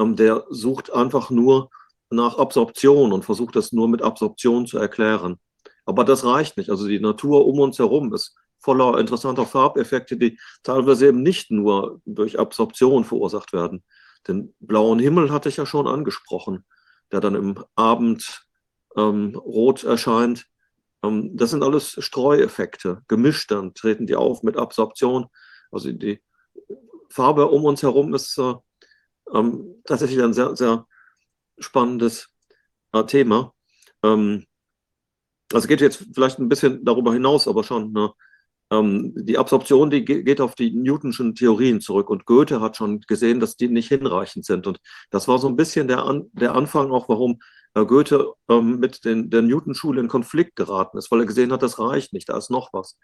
ähm, 0.00 0.16
der 0.16 0.44
sucht 0.50 0.92
einfach 0.92 1.30
nur 1.30 1.70
nach 2.10 2.38
Absorption 2.38 3.12
und 3.12 3.24
versucht 3.24 3.56
das 3.56 3.72
nur 3.72 3.88
mit 3.88 4.02
Absorption 4.02 4.66
zu 4.66 4.78
erklären. 4.78 5.38
Aber 5.84 6.04
das 6.04 6.24
reicht 6.24 6.56
nicht. 6.56 6.70
Also 6.70 6.86
die 6.86 7.00
Natur 7.00 7.46
um 7.46 7.60
uns 7.60 7.78
herum 7.78 8.12
ist 8.14 8.34
voller 8.60 8.98
interessanter 8.98 9.46
Farbeffekte, 9.46 10.16
die 10.16 10.38
teilweise 10.62 11.08
eben 11.08 11.22
nicht 11.22 11.50
nur 11.50 12.00
durch 12.04 12.38
Absorption 12.38 13.04
verursacht 13.04 13.52
werden. 13.52 13.84
Den 14.26 14.54
blauen 14.60 14.98
Himmel 14.98 15.30
hatte 15.30 15.48
ich 15.48 15.56
ja 15.56 15.66
schon 15.66 15.86
angesprochen, 15.86 16.64
der 17.12 17.20
dann 17.20 17.34
im 17.34 17.64
Abend 17.76 18.47
ähm, 18.98 19.34
rot 19.36 19.84
erscheint. 19.84 20.46
Ähm, 21.02 21.36
das 21.36 21.50
sind 21.50 21.62
alles 21.62 21.96
Streueffekte. 21.98 23.02
Gemischt 23.08 23.50
dann 23.50 23.74
treten 23.74 24.06
die 24.06 24.16
auf 24.16 24.42
mit 24.42 24.56
Absorption. 24.56 25.26
Also 25.70 25.92
die 25.92 26.20
Farbe 27.08 27.46
um 27.46 27.64
uns 27.64 27.82
herum 27.82 28.14
ist 28.14 28.36
äh, 28.38 28.54
ähm, 29.32 29.82
tatsächlich 29.84 30.22
ein 30.22 30.34
sehr, 30.34 30.56
sehr 30.56 30.86
spannendes 31.58 32.28
äh, 32.92 33.04
Thema. 33.04 33.54
Ähm, 34.02 34.44
also 35.52 35.68
geht 35.68 35.80
jetzt 35.80 36.04
vielleicht 36.14 36.38
ein 36.38 36.48
bisschen 36.48 36.84
darüber 36.84 37.12
hinaus, 37.12 37.48
aber 37.48 37.64
schon. 37.64 37.92
Ne? 37.92 38.12
Ähm, 38.70 39.14
die 39.16 39.38
Absorption, 39.38 39.90
die 39.90 40.04
geht 40.04 40.40
auf 40.40 40.54
die 40.54 40.72
Newtonschen 40.72 41.34
Theorien 41.34 41.80
zurück 41.80 42.10
und 42.10 42.26
Goethe 42.26 42.60
hat 42.60 42.76
schon 42.76 43.00
gesehen, 43.02 43.40
dass 43.40 43.56
die 43.56 43.68
nicht 43.68 43.88
hinreichend 43.88 44.44
sind. 44.44 44.66
Und 44.66 44.78
das 45.10 45.28
war 45.28 45.38
so 45.38 45.48
ein 45.48 45.56
bisschen 45.56 45.88
der, 45.88 46.04
An 46.04 46.30
der 46.32 46.54
Anfang 46.54 46.90
auch, 46.90 47.08
warum 47.08 47.40
Goethe 47.74 48.32
ähm, 48.48 48.78
mit 48.78 49.04
den, 49.04 49.30
der 49.30 49.42
Newton-Schule 49.42 50.00
in 50.00 50.08
Konflikt 50.08 50.56
geraten 50.56 50.98
ist, 50.98 51.10
weil 51.10 51.20
er 51.20 51.26
gesehen 51.26 51.52
hat, 51.52 51.62
das 51.62 51.78
reicht 51.78 52.12
nicht, 52.12 52.28
da 52.28 52.36
ist 52.36 52.50
noch 52.50 52.72
was. 52.72 52.98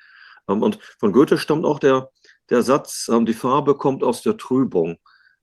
Ähm, 0.49 0.63
und 0.63 0.79
von 0.99 1.13
Goethe 1.13 1.39
stammt 1.39 1.65
auch 1.65 1.79
der, 1.79 2.11
der 2.51 2.63
Satz, 2.63 3.09
ähm, 3.13 3.27
die 3.27 3.35
Farbe 3.35 3.77
kommt 3.77 4.03
aus 4.03 4.23
der 4.23 4.37
Trübung, 4.37 4.97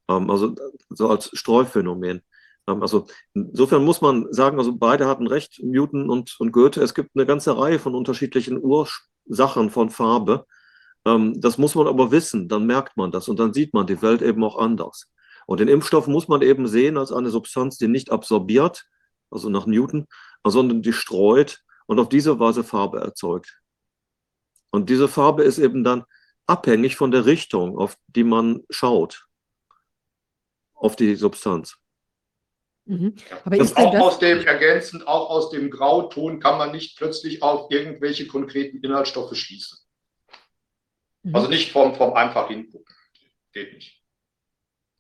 ähm, 0.09 0.29
also 0.29 0.55
so 0.89 1.09
als 1.09 1.29
Streuphänomen. 1.33 2.21
Ähm, 2.67 2.81
also 2.81 3.07
insofern 3.33 3.85
muss 3.85 4.01
man 4.01 4.31
sagen, 4.33 4.57
also 4.57 4.75
beide 4.75 5.07
hatten 5.07 5.27
recht, 5.27 5.59
Newton 5.63 6.09
und, 6.09 6.35
und 6.39 6.51
Goethe. 6.51 6.81
Es 6.81 6.93
gibt 6.93 7.11
eine 7.15 7.25
ganze 7.25 7.57
Reihe 7.57 7.79
von 7.79 7.95
unterschiedlichen 7.95 8.61
Ursprüngen 8.61 9.11
Sachen 9.27 9.69
von 9.69 9.89
Farbe. 9.89 10.45
Ähm, 11.05 11.39
das 11.39 11.57
muss 11.57 11.75
man 11.75 11.87
aber 11.87 12.11
wissen, 12.11 12.47
dann 12.47 12.65
merkt 12.65 12.97
man 12.97 13.11
das 13.11 13.27
und 13.29 13.39
dann 13.39 13.53
sieht 13.53 13.73
man 13.73 13.87
die 13.87 14.01
Welt 14.01 14.21
eben 14.21 14.43
auch 14.43 14.57
anders. 14.57 15.07
Und 15.47 15.59
den 15.59 15.67
Impfstoff 15.67 16.07
muss 16.07 16.27
man 16.27 16.41
eben 16.41 16.67
sehen 16.67 16.97
als 16.97 17.11
eine 17.11 17.29
Substanz, 17.29 17.77
die 17.77 17.87
nicht 17.87 18.11
absorbiert, 18.11 18.85
also 19.31 19.49
nach 19.49 19.65
Newton, 19.65 20.07
sondern 20.45 20.81
die 20.81 20.93
streut 20.93 21.63
und 21.87 21.99
auf 21.99 22.09
diese 22.09 22.39
Weise 22.39 22.63
Farbe 22.63 22.99
erzeugt. 22.99 23.59
Und 24.71 24.89
diese 24.89 25.07
Farbe 25.07 25.43
ist 25.43 25.57
eben 25.57 25.83
dann 25.83 26.03
abhängig 26.47 26.95
von 26.95 27.11
der 27.11 27.25
Richtung, 27.25 27.77
auf 27.77 27.95
die 28.07 28.23
man 28.23 28.63
schaut, 28.69 29.25
auf 30.73 30.95
die 30.95 31.15
Substanz. 31.15 31.77
Mhm. 32.85 33.15
Aber 33.45 33.57
das 33.57 33.75
auch 33.75 33.91
das 33.91 34.01
aus 34.01 34.19
dem 34.19 34.39
ergänzend, 34.39 35.07
auch 35.07 35.29
aus 35.29 35.49
dem 35.51 35.69
Grauton 35.69 36.39
kann 36.39 36.57
man 36.57 36.71
nicht 36.71 36.97
plötzlich 36.97 37.43
auf 37.43 37.69
irgendwelche 37.69 38.27
konkreten 38.27 38.77
Inhaltsstoffe 38.83 39.35
schließen. 39.35 39.77
Mhm. 41.23 41.35
Also 41.35 41.47
nicht 41.47 41.71
vom, 41.71 41.95
vom 41.95 42.13
einfach 42.13 42.47
hingucken. 42.47 42.95
Geht 43.53 43.73
nicht. 43.73 44.00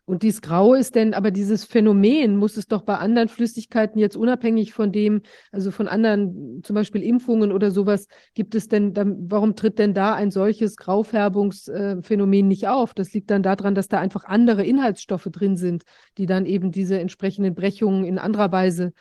Und 0.05 0.23
dieses 0.23 0.41
Grau 0.41 0.73
ist 0.73 0.95
denn, 0.95 1.13
aber 1.13 1.31
dieses 1.31 1.63
Phänomen 1.63 2.35
muss 2.35 2.57
es 2.57 2.67
doch 2.67 2.81
bei 2.81 2.97
anderen 2.97 3.29
Flüssigkeiten 3.29 3.99
jetzt 3.99 4.17
unabhängig 4.17 4.73
von 4.73 4.91
dem, 4.91 5.21
also 5.51 5.71
von 5.71 5.87
anderen, 5.87 6.61
zum 6.63 6.73
Beispiel 6.73 7.03
Impfungen 7.03 7.51
oder 7.51 7.71
sowas, 7.71 8.07
gibt 8.33 8.55
es 8.55 8.67
denn, 8.67 8.93
warum 9.29 9.55
tritt 9.55 9.79
denn 9.79 9.93
da 9.93 10.15
ein 10.15 10.31
solches 10.31 10.75
Graufärbungsphänomen 10.75 12.47
nicht 12.47 12.67
auf? 12.67 12.93
Das 12.93 13.13
liegt 13.13 13.29
dann 13.29 13.43
daran, 13.43 13.75
dass 13.75 13.87
da 13.87 13.99
einfach 13.99 14.25
andere 14.25 14.65
Inhaltsstoffe 14.65 15.29
drin 15.31 15.55
sind, 15.55 15.83
die 16.17 16.25
dann 16.25 16.45
eben 16.45 16.71
diese 16.71 16.99
entsprechenden 16.99 17.53
Brechungen 17.53 18.03
in 18.03 18.17
anderer 18.17 18.51
Weise 18.51 18.93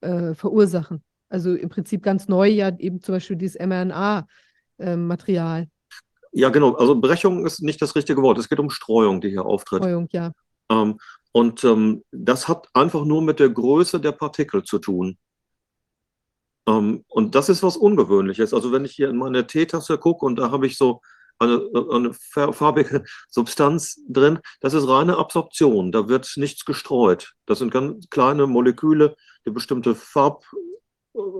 äh, 0.00 0.34
verursachen. 0.34 1.02
Also 1.28 1.54
im 1.54 1.68
Prinzip 1.68 2.02
ganz 2.02 2.28
neu 2.28 2.48
ja 2.48 2.76
eben 2.78 3.00
zum 3.00 3.14
Beispiel 3.14 3.36
dieses 3.36 3.58
mRNA-Material. 3.58 5.68
Ja, 6.34 6.48
genau. 6.48 6.74
Also 6.74 7.00
Brechung 7.00 7.46
ist 7.46 7.62
nicht 7.62 7.80
das 7.80 7.94
richtige 7.94 8.20
Wort. 8.20 8.38
Es 8.38 8.48
geht 8.48 8.58
um 8.58 8.68
Streuung, 8.68 9.20
die 9.20 9.30
hier 9.30 9.46
auftritt. 9.46 9.84
Streuung, 9.84 10.08
ja. 10.10 10.32
Ähm, 10.68 10.98
und 11.32 11.62
ähm, 11.62 12.04
das 12.10 12.48
hat 12.48 12.68
einfach 12.74 13.04
nur 13.04 13.22
mit 13.22 13.38
der 13.38 13.50
Größe 13.50 14.00
der 14.00 14.12
Partikel 14.12 14.64
zu 14.64 14.80
tun. 14.80 15.16
Ähm, 16.66 17.04
und 17.08 17.36
das 17.36 17.48
ist 17.48 17.62
was 17.62 17.76
Ungewöhnliches. 17.76 18.52
Also 18.52 18.72
wenn 18.72 18.84
ich 18.84 18.92
hier 18.92 19.10
in 19.10 19.16
meine 19.16 19.46
Teetasse 19.46 19.96
gucke 19.96 20.26
und 20.26 20.36
da 20.36 20.50
habe 20.50 20.66
ich 20.66 20.76
so 20.76 21.00
eine, 21.38 21.62
eine 21.90 22.12
farbige 22.52 23.04
Substanz 23.28 24.00
drin, 24.08 24.40
das 24.60 24.74
ist 24.74 24.88
reine 24.88 25.18
Absorption. 25.18 25.92
Da 25.92 26.08
wird 26.08 26.32
nichts 26.36 26.64
gestreut. 26.64 27.34
Das 27.46 27.60
sind 27.60 27.70
ganz 27.70 28.08
kleine 28.10 28.48
Moleküle, 28.48 29.14
die 29.46 29.50
bestimmte 29.50 29.94
Farb, 29.94 30.44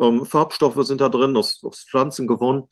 ähm, 0.01 0.24
Farbstoffe 0.24 0.86
sind 0.86 1.01
da 1.01 1.09
drin, 1.09 1.36
aus, 1.36 1.62
aus 1.64 1.84
Pflanzen 1.88 2.28
gewonnen. 2.28 2.68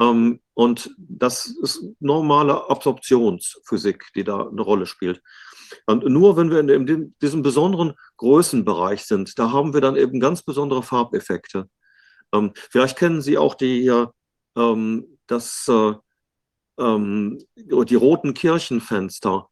Ähm, 0.00 0.40
und 0.54 0.94
das 0.98 1.46
ist 1.46 1.84
normale 2.00 2.68
Absorptionsphysik, 2.70 4.06
die 4.14 4.24
da 4.24 4.48
eine 4.48 4.62
Rolle 4.62 4.86
spielt. 4.86 5.22
Und 5.86 6.04
nur 6.04 6.36
wenn 6.36 6.50
wir 6.50 6.60
in, 6.60 6.68
in 6.68 7.14
diesem 7.20 7.42
besonderen 7.42 7.94
Größenbereich 8.16 9.04
sind, 9.04 9.38
da 9.38 9.52
haben 9.52 9.74
wir 9.74 9.80
dann 9.80 9.96
eben 9.96 10.20
ganz 10.20 10.42
besondere 10.42 10.82
Farbeffekte. 10.82 11.68
Ähm, 12.32 12.52
vielleicht 12.70 12.98
kennen 12.98 13.22
Sie 13.22 13.38
auch 13.38 13.54
die, 13.54 13.90
ähm, 14.56 15.18
das, 15.26 15.68
äh, 15.68 15.94
ähm, 16.78 17.44
die 17.56 17.94
roten 17.94 18.34
Kirchenfenster. 18.34 19.48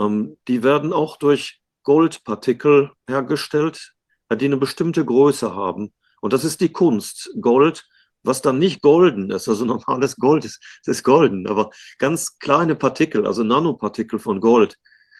Ähm, 0.00 0.36
die 0.48 0.62
werden 0.62 0.92
auch 0.92 1.16
durch 1.16 1.60
Goldpartikel 1.82 2.92
hergestellt, 3.08 3.94
die 4.32 4.44
eine 4.44 4.56
bestimmte 4.56 5.04
Größe 5.04 5.54
haben. 5.54 5.92
Und 6.20 6.32
das 6.32 6.44
ist 6.44 6.60
die 6.60 6.72
Kunst. 6.72 7.30
Gold 7.40 7.88
was 8.22 8.42
dann 8.42 8.58
nicht 8.58 8.82
golden 8.82 9.30
ist, 9.30 9.48
also 9.48 9.64
normales 9.66 10.16
Gold 10.16 10.44
ist, 10.44 10.62
ist 10.86 11.02
golden, 11.02 11.46
aber 11.46 11.70
ganz 11.98 12.38
kleine 12.38 12.74
Partikel, 12.76 13.26
also 13.26 13.42
Nanopartikel 13.42 14.18
von 14.18 14.40
Gold, 14.40 14.76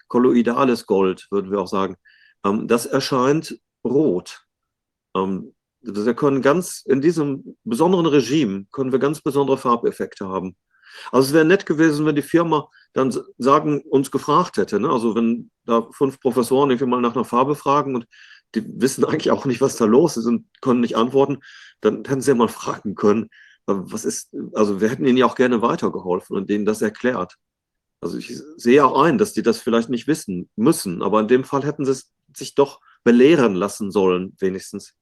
kolloidales 0.09 0.87
Gold, 0.87 1.27
würden 1.31 1.51
wir 1.51 1.61
auch 1.61 1.69
sagen, 1.69 1.97
ähm, 2.45 2.69
das 2.69 2.87
erscheint 2.87 3.59
rot. 3.85 4.45
Ähm, 5.17 5.55
wir 5.83 6.15
können 6.15 6.43
ganz, 6.43 6.83
in 6.87 7.01
diesem 7.01 7.57
besonderen 7.65 8.07
Regime 8.07 8.67
können 8.71 8.93
wir 8.93 8.99
ganz 8.99 9.23
besondere 9.23 9.57
Farbeffekte 9.57 10.29
haben. 10.29 10.57
Also 11.13 11.29
es 11.29 11.33
wäre 11.33 11.45
nett 11.45 11.67
gewesen, 11.67 12.05
wenn 12.05 12.17
die 12.17 12.23
Firma 12.23 12.69
dann 12.93 13.17
sagen, 13.39 13.81
uns 13.83 14.11
gefragt 14.11 14.57
hätte. 14.57 14.81
Ne? 14.81 14.91
Also 14.91 15.15
wenn 15.15 15.51
da 15.65 15.89
fünf 15.93 16.21
Professoren 16.21 16.71
irgendwie 16.71 16.87
mal 16.87 17.01
nach 17.01 17.15
einer 17.15 17.25
Farbe 17.25 17.55
fragen 17.55 17.95
und 17.95 18.07
die 18.55 18.65
wissen 18.81 19.05
eigentlich 19.05 19.31
auch 19.31 19.45
nicht, 19.45 19.61
was 19.61 19.77
da 19.77 19.85
los 19.85 20.17
ist 20.17 20.27
und 20.27 20.47
können 20.61 20.81
nicht 20.81 20.97
antworten, 20.97 21.39
dann 21.81 22.05
hätten 22.05 22.21
sie 22.21 22.31
ja 22.31 22.35
mal 22.35 22.49
fragen 22.49 22.95
können, 22.95 23.31
was 23.67 24.05
ist, 24.05 24.35
also 24.55 24.81
wir 24.81 24.89
hätten 24.89 25.05
ihnen 25.05 25.19
ja 25.19 25.27
auch 25.27 25.37
gerne 25.37 25.63
weitergeholfen 25.63 26.37
und 26.37 26.51
denen 26.51 26.65
das 26.65 26.83
erklärt. 26.83 27.37
Also 28.01 28.19
ich 28.19 28.35
sehe 28.57 28.85
auch 28.85 29.03
ein, 29.03 29.19
dass 29.19 29.33
die 29.33 29.43
das 29.43 29.61
vielleicht 29.61 29.91
nicht 29.91 30.07
wissen 30.07 30.49
müssen, 30.57 31.03
aber 31.03 31.21
in 31.21 31.29
dem 31.29 31.45
Fall 31.45 31.65
hätten 31.65 31.85
sie 31.85 31.93
es 31.93 32.13
sich 32.35 32.55
doch 32.55 32.81
belehren 33.05 33.55
lassen 33.55 33.91
sollen, 33.91 34.37
wenigstens. 34.39 34.95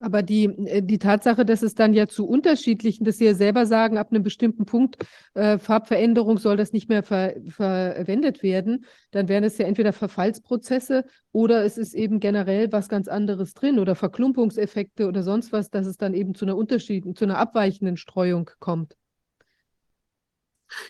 Aber 0.00 0.22
die, 0.22 0.44
äh, 0.44 0.82
die 0.82 0.98
Tatsache, 0.98 1.44
dass 1.44 1.62
es 1.62 1.74
dann 1.74 1.92
ja 1.92 2.06
zu 2.06 2.26
unterschiedlichen, 2.26 3.04
dass 3.04 3.18
Sie 3.18 3.24
ja 3.24 3.34
selber 3.34 3.66
sagen, 3.66 3.98
ab 3.98 4.10
einem 4.10 4.22
bestimmten 4.22 4.64
Punkt 4.64 4.96
äh, 5.34 5.58
Farbveränderung 5.58 6.38
soll 6.38 6.56
das 6.56 6.72
nicht 6.72 6.88
mehr 6.88 7.02
ver 7.02 7.34
verwendet 7.48 8.42
werden, 8.42 8.84
dann 9.10 9.28
wären 9.28 9.44
es 9.44 9.58
ja 9.58 9.66
entweder 9.66 9.92
Verfallsprozesse 9.92 11.04
oder 11.32 11.64
es 11.64 11.78
ist 11.78 11.94
eben 11.94 12.20
generell 12.20 12.70
was 12.70 12.88
ganz 12.88 13.08
anderes 13.08 13.54
drin 13.54 13.78
oder 13.78 13.94
Verklumpungseffekte 13.94 15.08
oder 15.08 15.22
sonst 15.22 15.52
was, 15.52 15.70
dass 15.70 15.86
es 15.86 15.96
dann 15.96 16.14
eben 16.14 16.34
zu 16.34 16.44
einer 16.44 16.56
Unterschied, 16.56 17.04
zu 17.16 17.24
einer 17.24 17.38
abweichenden 17.38 17.96
Streuung 17.96 18.50
kommt. 18.60 18.96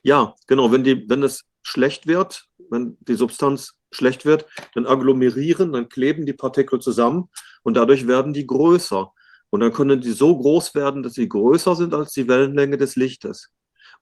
Ja, 0.03 0.35
genau. 0.47 0.73
Wenn, 0.73 0.85
die, 0.85 1.09
wenn 1.09 1.23
es 1.23 1.45
schlecht 1.63 2.07
wird, 2.07 2.47
wenn 2.71 2.97
die 3.01 3.15
Substanz 3.15 3.75
schlecht 3.91 4.24
wird, 4.24 4.47
dann 4.74 4.86
agglomerieren, 4.86 5.72
dann 5.72 5.89
kleben 5.89 6.26
die 6.26 6.32
Partikel 6.32 6.80
zusammen 6.80 7.30
und 7.62 7.76
dadurch 7.76 8.07
werden 8.07 8.32
die 8.32 8.47
größer. 8.47 9.12
Und 9.51 9.61
dann 9.61 9.72
können 9.72 10.01
die 10.01 10.12
so 10.12 10.36
groß 10.36 10.74
werden, 10.74 11.03
dass 11.03 11.14
sie 11.14 11.28
größer 11.28 11.74
sind 11.74 11.95
als 11.95 12.12
die 12.12 12.28
Wellenlänge 12.28 12.76
des 12.76 12.97
Lichtes. 12.97 13.51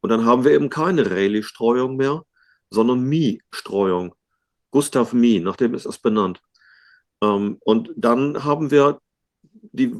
Und 0.01 0.11
dann 0.11 0.24
haben 0.24 0.45
wir 0.45 0.53
eben 0.53 0.70
keine 0.70 1.11
Rayleigh-Streuung 1.11 1.97
mehr, 1.97 2.22
sondern 2.70 3.03
Mie-Streuung. 3.03 4.14
Gustav 4.70 5.12
Mie, 5.12 5.41
nach 5.41 5.57
dem 5.57 5.74
ist 5.74 5.87
es 5.87 5.99
benannt. 5.99 6.43
Ähm, 7.22 7.59
und 7.61 7.91
dann 7.97 8.45
haben 8.45 8.70
wir 8.70 9.01
die 9.43 9.95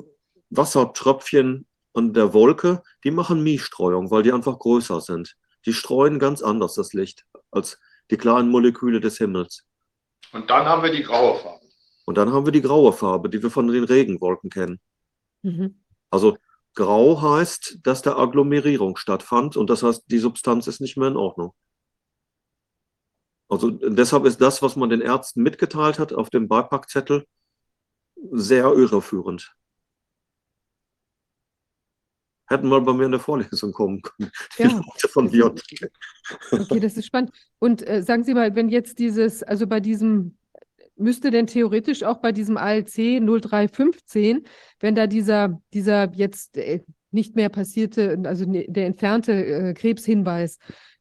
Wassertröpfchen 0.51 1.67
an 1.95 2.13
der 2.13 2.35
Wolke, 2.35 2.83
die 3.05 3.11
machen 3.11 3.43
Mie-Streuung, 3.43 4.11
weil 4.11 4.23
die 4.23 4.33
einfach 4.33 4.59
größer 4.59 5.01
sind. 5.01 5.37
Die 5.65 5.73
streuen 5.73 6.19
ganz 6.19 6.43
anders 6.43 6.75
das 6.75 6.93
Licht 6.93 7.25
als 7.51 7.79
die 8.11 8.17
kleinen 8.17 8.51
Moleküle 8.51 9.01
des 9.01 9.19
Himmels. 9.19 9.66
Und 10.33 10.51
dann 10.51 10.67
haben 10.67 10.83
wir 10.83 10.91
die 10.91 11.03
graue 11.03 11.39
Farbe. 11.39 11.67
Und 12.05 12.17
dann 12.17 12.33
haben 12.33 12.47
wir 12.47 12.53
die 12.53 12.63
graue 12.63 12.93
Farbe, 12.93 13.29
die 13.29 13.43
wir 13.43 13.51
von 13.51 13.67
den 13.69 13.85
Regenwolken 13.85 14.51
kennen. 14.51 14.81
Mhm. 15.43 15.83
Also 16.11 16.37
grau 16.75 17.21
heißt, 17.21 17.79
dass 17.83 18.03
der 18.03 18.19
Agglomerierung 18.19 18.97
stattfand 18.97 19.57
und 19.57 19.69
das 19.71 19.83
heißt, 19.83 20.05
die 20.07 20.19
Substanz 20.19 20.67
ist 20.67 20.81
nicht 20.81 20.97
mehr 20.97 21.09
in 21.09 21.17
Ordnung. 21.17 21.53
Also 23.49 23.71
deshalb 23.71 24.25
ist 24.25 24.41
das, 24.41 24.63
was 24.63 24.77
man 24.77 24.91
den 24.91 25.01
Ärzten 25.01 25.43
mitgeteilt 25.43 25.99
hat 25.99 26.13
auf 26.13 26.31
dem 26.31 26.49
Beipackzettel, 26.49 27.27
sehr 28.33 28.73
irreführend. 28.73 29.55
Hätten 32.49 32.69
mal 32.69 32.81
bei 32.81 32.93
mir 32.93 33.07
in 33.07 33.13
der 33.13 33.21
Vorlesung 33.21 33.73
kommen 33.73 34.03
können. 34.03 34.31
Ja. 34.59 34.81
Von 35.11 35.31
Biontech. 35.31 35.89
Okay, 36.51 36.81
das 36.81 36.97
ist 36.97 37.07
spannend. 37.07 37.31
Und 37.59 37.87
äh, 37.87 38.03
sagen 38.03 38.25
Sie 38.25 38.35
mal, 38.35 38.55
wenn 38.55 38.69
jetzt 38.69 38.99
dieses, 38.99 39.43
also 39.43 39.67
bei 39.67 39.81
diesem, 39.81 40.37
müsste 40.97 41.31
denn 41.31 41.47
theoretisch 41.47 42.03
auch 42.03 42.19
bei 42.19 42.33
diesem 42.33 42.57
ALC 42.57 43.21
0315, 43.21 44.45
wenn 44.81 44.95
da 44.95 45.07
dieser, 45.07 45.61
dieser 45.73 46.13
jetzt 46.15 46.57
äh, 46.57 46.81
nicht 47.11 47.35
mehr 47.35 47.49
passierte, 47.49 48.19
also 48.25 48.45
ne, 48.45 48.67
der 48.69 48.87
entfernte 48.87 49.33
äh, 49.33 49.75
Krebshinweis, 49.75 50.59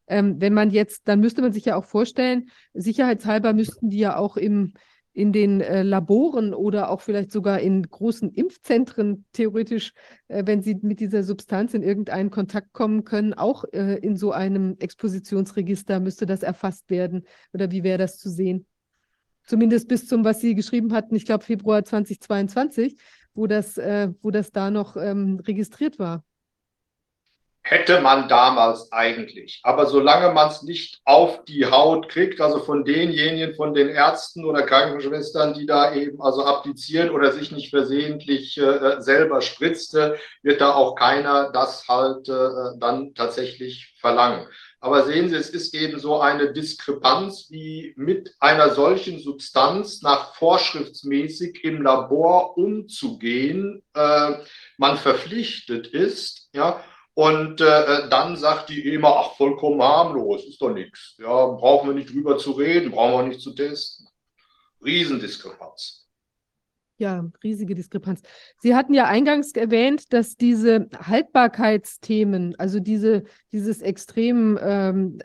ähm, 0.08 0.40
wenn 0.40 0.54
man 0.54 0.70
jetzt, 0.70 1.08
dann 1.08 1.20
müsste 1.20 1.42
man 1.42 1.52
sich 1.52 1.64
ja 1.64 1.76
auch 1.76 1.84
vorstellen, 1.84 2.50
sicherheitshalber 2.74 3.52
müssten 3.52 3.90
die 3.90 3.98
ja 3.98 4.16
auch 4.16 4.36
im, 4.36 4.74
in 5.16 5.32
den 5.32 5.62
äh, 5.62 5.82
Laboren 5.82 6.52
oder 6.52 6.90
auch 6.90 7.00
vielleicht 7.00 7.32
sogar 7.32 7.60
in 7.60 7.82
großen 7.82 8.34
Impfzentren 8.34 9.24
theoretisch, 9.32 9.94
äh, 10.28 10.42
wenn 10.44 10.60
sie 10.60 10.74
mit 10.82 11.00
dieser 11.00 11.22
Substanz 11.22 11.72
in 11.72 11.82
irgendeinen 11.82 12.30
Kontakt 12.30 12.74
kommen 12.74 13.04
können, 13.04 13.32
auch 13.32 13.64
äh, 13.72 13.94
in 13.94 14.16
so 14.16 14.32
einem 14.32 14.76
Expositionsregister 14.78 16.00
müsste 16.00 16.26
das 16.26 16.42
erfasst 16.42 16.90
werden. 16.90 17.24
Oder 17.54 17.70
wie 17.70 17.82
wäre 17.82 17.96
das 17.96 18.18
zu 18.18 18.28
sehen? 18.28 18.66
Zumindest 19.44 19.88
bis 19.88 20.06
zum, 20.06 20.22
was 20.22 20.42
Sie 20.42 20.54
geschrieben 20.54 20.92
hatten, 20.92 21.16
ich 21.16 21.24
glaube 21.24 21.44
Februar 21.44 21.82
2022, 21.82 22.98
wo 23.32 23.46
das, 23.46 23.78
äh, 23.78 24.10
wo 24.20 24.30
das 24.30 24.52
da 24.52 24.70
noch 24.70 24.98
ähm, 24.98 25.40
registriert 25.46 25.98
war 25.98 26.24
hätte 27.68 28.00
man 28.00 28.28
damals 28.28 28.92
eigentlich. 28.92 29.60
Aber 29.64 29.86
solange 29.86 30.32
man 30.32 30.50
es 30.50 30.62
nicht 30.62 31.00
auf 31.04 31.44
die 31.46 31.66
Haut 31.66 32.08
kriegt, 32.08 32.40
also 32.40 32.60
von 32.60 32.84
denjenigen, 32.84 33.56
von 33.56 33.74
den 33.74 33.88
Ärzten 33.88 34.44
oder 34.44 34.62
Krankenschwestern, 34.62 35.52
die 35.52 35.66
da 35.66 35.92
eben 35.92 36.22
also 36.22 36.44
applizieren 36.44 37.10
oder 37.10 37.32
sich 37.32 37.50
nicht 37.50 37.70
versehentlich 37.70 38.56
äh, 38.56 39.00
selber 39.00 39.40
spritzte, 39.40 40.16
wird 40.42 40.60
da 40.60 40.74
auch 40.74 40.94
keiner 40.94 41.50
das 41.50 41.88
halt 41.88 42.28
äh, 42.28 42.78
dann 42.78 43.14
tatsächlich 43.14 43.96
verlangen. 44.00 44.46
Aber 44.78 45.02
sehen 45.02 45.28
Sie, 45.28 45.34
es 45.34 45.50
ist 45.50 45.74
eben 45.74 45.98
so 45.98 46.20
eine 46.20 46.52
Diskrepanz, 46.52 47.48
wie 47.50 47.94
mit 47.96 48.32
einer 48.38 48.70
solchen 48.70 49.18
Substanz 49.18 50.02
nach 50.02 50.36
vorschriftsmäßig 50.36 51.64
im 51.64 51.82
Labor 51.82 52.56
umzugehen, 52.56 53.82
äh, 53.94 54.34
man 54.78 54.96
verpflichtet 54.98 55.88
ist, 55.88 56.48
ja, 56.52 56.80
und 57.16 57.62
äh, 57.62 58.10
dann 58.10 58.36
sagt 58.36 58.68
die 58.68 58.92
EMA, 58.92 59.08
ach, 59.08 59.36
vollkommen 59.36 59.82
harmlos, 59.82 60.44
ist 60.44 60.60
doch 60.60 60.74
nichts. 60.74 61.16
Ja, 61.18 61.46
brauchen 61.46 61.88
wir 61.88 61.94
nicht 61.94 62.12
drüber 62.12 62.36
zu 62.36 62.52
reden, 62.52 62.90
brauchen 62.90 63.24
wir 63.24 63.28
nicht 63.28 63.40
zu 63.40 63.54
testen. 63.54 64.06
Riesendiskrepanz. 64.84 66.06
Ja, 66.98 67.24
riesige 67.42 67.74
Diskrepanz. 67.74 68.20
Sie 68.58 68.74
hatten 68.74 68.92
ja 68.92 69.06
eingangs 69.06 69.52
erwähnt, 69.52 70.12
dass 70.12 70.36
diese 70.36 70.88
Haltbarkeitsthemen, 70.94 72.54
also 72.58 72.80
diese, 72.80 73.24
dieses 73.50 73.80
extrem 73.80 74.58
ähm, 74.60 75.18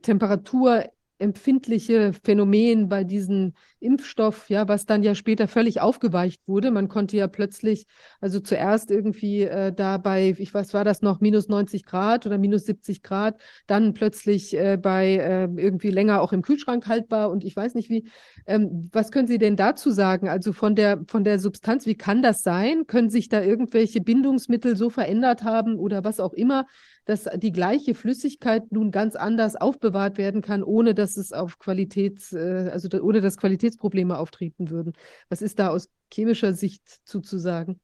Temperatur 0.00 0.86
empfindliche 1.18 2.12
Phänomen 2.24 2.88
bei 2.88 3.04
diesem 3.04 3.54
Impfstoff, 3.84 4.48
ja, 4.48 4.66
was 4.66 4.86
dann 4.86 5.02
ja 5.02 5.14
später 5.14 5.46
völlig 5.46 5.80
aufgeweicht 5.80 6.40
wurde. 6.46 6.70
Man 6.70 6.88
konnte 6.88 7.16
ja 7.16 7.28
plötzlich, 7.28 7.86
also 8.20 8.40
zuerst 8.40 8.90
irgendwie 8.90 9.42
äh, 9.42 9.72
da 9.72 9.98
bei, 9.98 10.34
ich 10.38 10.52
weiß, 10.52 10.72
war 10.74 10.84
das 10.84 11.02
noch 11.02 11.20
minus 11.20 11.48
90 11.48 11.84
Grad 11.84 12.26
oder 12.26 12.38
minus 12.38 12.64
70 12.64 13.02
Grad, 13.02 13.40
dann 13.66 13.92
plötzlich 13.92 14.56
äh, 14.56 14.78
bei 14.80 15.16
äh, 15.16 15.44
irgendwie 15.56 15.90
länger 15.90 16.22
auch 16.22 16.32
im 16.32 16.42
Kühlschrank 16.42 16.86
haltbar 16.88 17.30
und 17.30 17.44
ich 17.44 17.54
weiß 17.54 17.74
nicht 17.74 17.90
wie. 17.90 18.08
Ähm, 18.46 18.88
was 18.92 19.10
können 19.12 19.28
Sie 19.28 19.38
denn 19.38 19.56
dazu 19.56 19.90
sagen? 19.90 20.28
Also 20.28 20.52
von 20.52 20.74
der, 20.74 21.04
von 21.06 21.22
der 21.22 21.38
Substanz, 21.38 21.86
wie 21.86 21.96
kann 21.96 22.22
das 22.22 22.42
sein? 22.42 22.86
Können 22.86 23.10
sich 23.10 23.28
da 23.28 23.42
irgendwelche 23.42 24.00
Bindungsmittel 24.00 24.76
so 24.76 24.88
verändert 24.90 25.44
haben 25.44 25.76
oder 25.78 26.04
was 26.04 26.20
auch 26.20 26.32
immer? 26.32 26.66
Dass 27.04 27.28
die 27.36 27.52
gleiche 27.52 27.94
Flüssigkeit 27.94 28.70
nun 28.70 28.90
ganz 28.90 29.16
anders 29.16 29.56
aufbewahrt 29.56 30.16
werden 30.16 30.42
kann, 30.42 30.62
ohne 30.62 30.94
dass 30.94 31.16
es 31.16 31.32
auf 31.32 31.58
Qualitäts, 31.58 32.32
äh, 32.32 32.70
also 32.72 32.88
ohne 33.00 33.20
dass 33.20 33.36
Qualitätsprobleme 33.36 34.18
auftreten 34.18 34.70
würden. 34.70 34.94
Was 35.28 35.42
ist 35.42 35.58
da 35.58 35.68
aus 35.68 35.88
chemischer 36.12 36.54
Sicht 36.54 36.82
zuzusagen? 37.04 37.80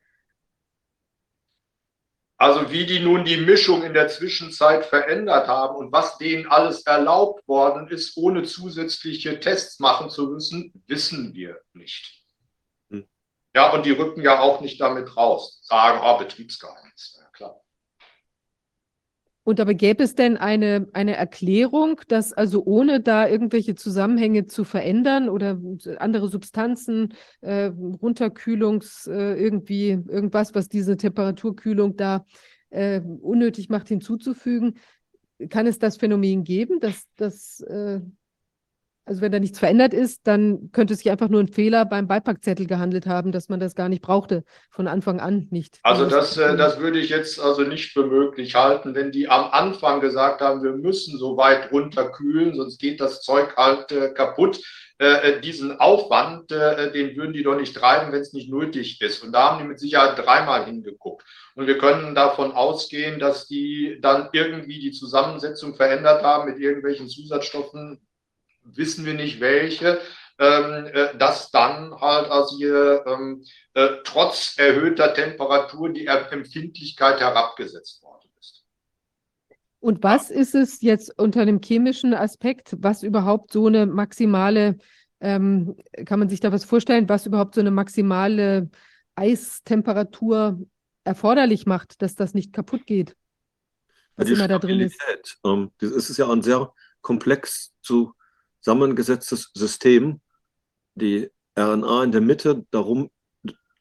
Also 2.40 2.70
wie 2.70 2.86
die 2.86 3.00
nun 3.00 3.26
die 3.26 3.36
Mischung 3.36 3.82
in 3.82 3.92
der 3.92 4.08
Zwischenzeit 4.08 4.86
verändert 4.86 5.46
haben 5.46 5.76
und 5.76 5.92
was 5.92 6.16
denen 6.16 6.46
alles 6.46 6.86
erlaubt 6.86 7.46
worden 7.46 7.88
ist, 7.88 8.16
ohne 8.16 8.44
zusätzliche 8.44 9.38
Tests 9.40 9.78
machen 9.78 10.08
zu 10.08 10.28
müssen, 10.28 10.72
wissen 10.86 11.34
wir 11.34 11.60
nicht. 11.74 12.24
Hm. 12.88 13.06
Ja, 13.54 13.70
und 13.74 13.84
die 13.84 13.90
rücken 13.90 14.22
ja 14.22 14.40
auch 14.40 14.62
nicht 14.62 14.80
damit 14.80 15.18
raus, 15.18 15.60
sagen, 15.64 16.00
oh, 16.02 16.16
Betriebsgeheimnis. 16.16 17.19
Und 19.42 19.58
aber 19.58 19.74
gäbe 19.74 20.04
es 20.04 20.14
denn 20.14 20.36
eine, 20.36 20.88
eine 20.92 21.16
Erklärung, 21.16 22.00
dass 22.08 22.32
also 22.32 22.62
ohne 22.64 23.00
da 23.00 23.26
irgendwelche 23.26 23.74
Zusammenhänge 23.74 24.46
zu 24.46 24.64
verändern 24.64 25.28
oder 25.30 25.58
andere 25.98 26.28
Substanzen, 26.28 27.14
äh, 27.40 27.70
Runterkühlungs, 27.74 29.06
äh, 29.06 29.34
irgendwie 29.34 29.90
irgendwas, 29.90 30.54
was 30.54 30.68
diese 30.68 30.96
Temperaturkühlung 30.96 31.96
da 31.96 32.26
äh, 32.68 33.00
unnötig 33.00 33.70
macht, 33.70 33.88
hinzuzufügen, 33.88 34.78
kann 35.48 35.66
es 35.66 35.78
das 35.78 35.96
Phänomen 35.96 36.44
geben, 36.44 36.78
dass, 36.80 37.06
dass 37.16 37.60
äh, 37.60 38.00
also 39.10 39.22
wenn 39.22 39.32
da 39.32 39.40
nichts 39.40 39.58
verändert 39.58 39.92
ist, 39.92 40.20
dann 40.28 40.70
könnte 40.70 40.94
es 40.94 41.00
sich 41.00 41.10
einfach 41.10 41.28
nur 41.28 41.40
ein 41.40 41.48
Fehler 41.48 41.84
beim 41.84 42.06
Beipackzettel 42.06 42.68
gehandelt 42.68 43.06
haben, 43.06 43.32
dass 43.32 43.48
man 43.48 43.58
das 43.58 43.74
gar 43.74 43.88
nicht 43.88 44.02
brauchte, 44.02 44.44
von 44.70 44.86
Anfang 44.86 45.18
an 45.18 45.48
nicht. 45.50 45.80
Also 45.82 46.06
das, 46.06 46.36
äh, 46.36 46.56
das 46.56 46.78
würde 46.78 47.00
ich 47.00 47.10
jetzt 47.10 47.40
also 47.40 47.62
nicht 47.62 47.92
für 47.92 48.06
möglich 48.06 48.54
halten, 48.54 48.94
wenn 48.94 49.10
die 49.10 49.28
am 49.28 49.50
Anfang 49.50 50.00
gesagt 50.00 50.40
haben, 50.40 50.62
wir 50.62 50.74
müssen 50.74 51.18
so 51.18 51.36
weit 51.36 51.72
runterkühlen, 51.72 52.54
sonst 52.54 52.78
geht 52.78 53.00
das 53.00 53.20
Zeug 53.20 53.56
halt 53.56 53.90
äh, 53.90 54.10
kaputt. 54.10 54.60
Äh, 55.00 55.06
äh 55.06 55.40
diesen 55.40 55.80
Aufwand, 55.80 56.52
äh, 56.52 56.92
den 56.92 57.16
würden 57.16 57.32
die 57.32 57.42
doch 57.42 57.58
nicht 57.58 57.74
treiben, 57.74 58.12
wenn 58.12 58.20
es 58.20 58.32
nicht 58.32 58.48
nötig 58.48 59.00
ist. 59.00 59.24
Und 59.24 59.32
da 59.32 59.50
haben 59.50 59.58
die 59.58 59.68
mit 59.68 59.80
Sicherheit 59.80 60.24
dreimal 60.24 60.66
hingeguckt. 60.66 61.26
Und 61.56 61.66
wir 61.66 61.78
können 61.78 62.14
davon 62.14 62.52
ausgehen, 62.52 63.18
dass 63.18 63.48
die 63.48 63.98
dann 64.00 64.28
irgendwie 64.32 64.78
die 64.78 64.92
Zusammensetzung 64.92 65.74
verändert 65.74 66.22
haben 66.22 66.48
mit 66.48 66.60
irgendwelchen 66.60 67.08
Zusatzstoffen, 67.08 68.00
wissen 68.62 69.04
wir 69.04 69.14
nicht 69.14 69.40
welche, 69.40 70.00
ähm, 70.38 70.86
äh, 70.86 71.16
dass 71.18 71.50
dann 71.50 71.94
halt 72.00 72.30
also 72.30 72.56
hier 72.56 73.04
ähm, 73.06 73.44
äh, 73.74 73.88
trotz 74.04 74.54
erhöhter 74.56 75.12
Temperatur 75.12 75.90
die 75.90 76.06
Empfindlichkeit 76.06 77.20
herabgesetzt 77.20 78.02
worden 78.02 78.30
ist. 78.40 78.64
Und 79.80 80.02
was 80.02 80.30
ist 80.30 80.54
es 80.54 80.80
jetzt 80.80 81.18
unter 81.18 81.44
dem 81.44 81.60
chemischen 81.62 82.14
Aspekt, 82.14 82.74
was 82.78 83.02
überhaupt 83.02 83.52
so 83.52 83.66
eine 83.66 83.84
maximale, 83.84 84.78
ähm, 85.20 85.76
kann 86.06 86.18
man 86.18 86.30
sich 86.30 86.40
da 86.40 86.52
was 86.52 86.64
vorstellen, 86.64 87.08
was 87.08 87.26
überhaupt 87.26 87.54
so 87.54 87.60
eine 87.60 87.70
maximale 87.70 88.70
Eistemperatur 89.16 90.58
erforderlich 91.04 91.66
macht, 91.66 92.00
dass 92.00 92.14
das 92.14 92.32
nicht 92.32 92.54
kaputt 92.54 92.86
geht? 92.86 93.14
Was 94.16 94.28
ja, 94.28 94.36
immer 94.36 94.48
da 94.48 94.58
drin 94.58 94.80
ist. 94.80 94.98
Ähm, 95.44 95.70
das 95.78 95.90
ist 95.90 96.16
ja 96.16 96.30
ein 96.30 96.40
sehr 96.40 96.72
komplex 97.02 97.74
zu 97.82 98.14
zusammengesetztes 98.60 99.50
System. 99.54 100.20
Die 100.94 101.30
RNA 101.58 102.04
in 102.04 102.12
der 102.12 102.20
Mitte, 102.20 102.66
darum 102.70 103.10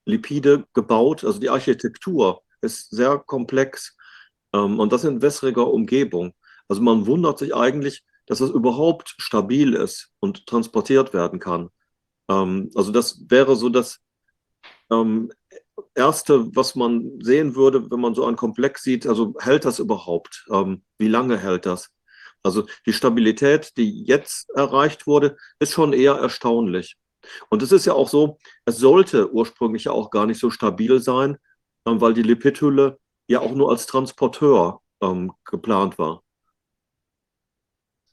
Lipide 0.06 0.66
gebaut. 0.74 1.24
Also 1.24 1.40
die 1.40 1.50
Architektur 1.50 2.42
ist 2.62 2.90
sehr 2.90 3.20
komplex 3.20 3.96
ähm, 4.54 4.80
und 4.80 4.92
das 4.92 5.04
in 5.04 5.22
wässriger 5.22 5.68
Umgebung. 5.68 6.34
Also 6.68 6.82
man 6.82 7.06
wundert 7.06 7.40
sich 7.40 7.56
eigentlich, 7.56 8.04
dass 8.26 8.42
es 8.42 8.52
überhaupt 8.52 9.16
stabil 9.18 9.74
ist 9.74 10.12
und 10.20 10.46
transportiert 10.46 11.14
werden 11.14 11.40
kann. 11.40 11.70
Ähm, 12.30 12.70
also 12.76 12.92
das 12.92 13.24
wäre 13.28 13.56
so 13.56 13.70
das 13.70 14.00
ähm, 14.92 15.32
Erste, 15.96 16.54
was 16.56 16.76
man 16.76 17.20
sehen 17.22 17.56
würde, 17.56 17.90
wenn 17.90 18.02
man 18.02 18.14
so 18.14 18.26
einen 18.26 18.36
Komplex 18.36 18.84
sieht. 18.84 19.08
Also 19.08 19.36
hält 19.40 19.66
das 19.66 19.80
überhaupt? 19.80 20.46
Ähm, 20.52 20.84
wie 20.98 21.08
lange 21.08 21.38
hält 21.38 21.66
das? 21.66 21.90
Also 22.44 22.66
die 22.86 22.94
Stabilität, 22.94 23.76
die 23.78 24.04
jetzt 24.04 24.50
erreicht 24.56 25.08
wurde, 25.08 25.38
ist 25.60 25.74
schon 25.74 25.94
eher 25.94 26.14
erstaunlich. 26.14 26.96
Und 27.50 27.62
es 27.62 27.72
ist 27.72 27.86
ja 27.86 27.94
auch 27.94 28.08
so, 28.08 28.38
es 28.66 28.78
sollte 28.78 29.32
ursprünglich 29.32 29.86
ja 29.86 29.92
auch 29.92 30.10
gar 30.10 30.26
nicht 30.26 30.40
so 30.40 30.50
stabil 30.50 31.02
sein, 31.02 31.38
ähm, 31.86 32.00
weil 32.00 32.14
die 32.14 32.24
Lipidhülle 32.24 32.98
ja 33.28 33.42
auch 33.42 33.52
nur 33.52 33.70
als 33.70 33.86
Transporteur 33.86 34.82
ähm, 35.02 35.34
geplant 35.46 35.98
war. 35.98 36.24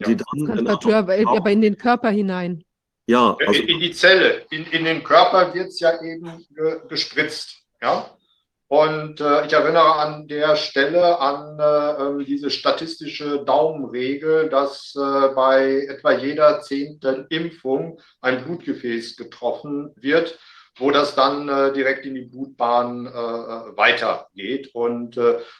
Ja. 0.01 0.09
Die 0.09 0.17
dann 0.17 0.47
Transporteur, 0.47 1.15
in, 1.15 1.29
aber 1.29 1.51
in 1.51 1.61
den 1.61 1.79
Körper 1.79 2.11
hinein. 2.11 2.63
Ja, 3.09 3.37
also, 3.47 3.63
in, 3.63 3.79
die 3.79 3.93
Zelle. 3.93 4.45
In, 4.51 4.67
in 4.67 4.85
den 4.85 5.05
Körper 5.05 5.55
wird 5.55 5.69
es 5.69 5.79
ja 5.81 6.03
eben 6.03 6.45
ge, 6.51 6.81
gespritzt. 6.89 7.63
Ja? 7.81 8.17
Und 8.69 9.21
äh, 9.21 9.47
ich 9.47 9.53
erinnere 9.53 9.95
an 9.95 10.27
der 10.27 10.57
Stelle 10.57 11.21
an 11.21 11.59
äh, 11.61 12.03
ähm, 12.03 12.25
diese 12.27 12.51
statistische 12.51 13.45
Daumenregel, 13.45 14.49
dass 14.49 14.93
äh, 14.97 15.29
bei 15.35 15.87
etwa 15.89 16.13
jeder 16.13 16.61
zehnten 16.63 17.27
Impfung 17.31 18.01
ein 18.21 18.45
Blutgefäß 18.45 19.17
getroffen 19.17 19.93
wird, 19.95 20.37
wo 20.79 20.91
das 20.91 21.15
dann 21.15 21.49
äh, 21.49 21.73
direkt 21.73 22.07
in 22.07 22.17
die 22.17 22.23
Blutbahn 22.23 23.07
äh, 23.07 23.09
äh, 23.09 23.77
weitergeht 23.77 24.75
und 24.75 25.17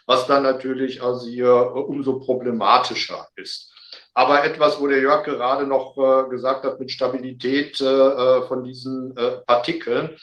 was 0.07 0.27
dann 0.27 0.43
natürlich 0.43 1.03
also 1.03 1.27
hier 1.29 1.55
umso 1.55 2.19
problematischer 2.19 3.29
ist. 3.37 3.73
Aber 4.15 4.45
etwas, 4.45 4.81
wo 4.81 4.87
der 4.89 5.01
Jörg 5.01 5.25
gerade 5.25 5.67
noch 5.67 5.95
gesagt 6.31 6.65
hat 6.65 6.81
mit 6.81 6.91
Stabilität 6.91 7.77
von 7.77 8.65
diesen 8.65 9.15
Partikeln, 9.47 10.17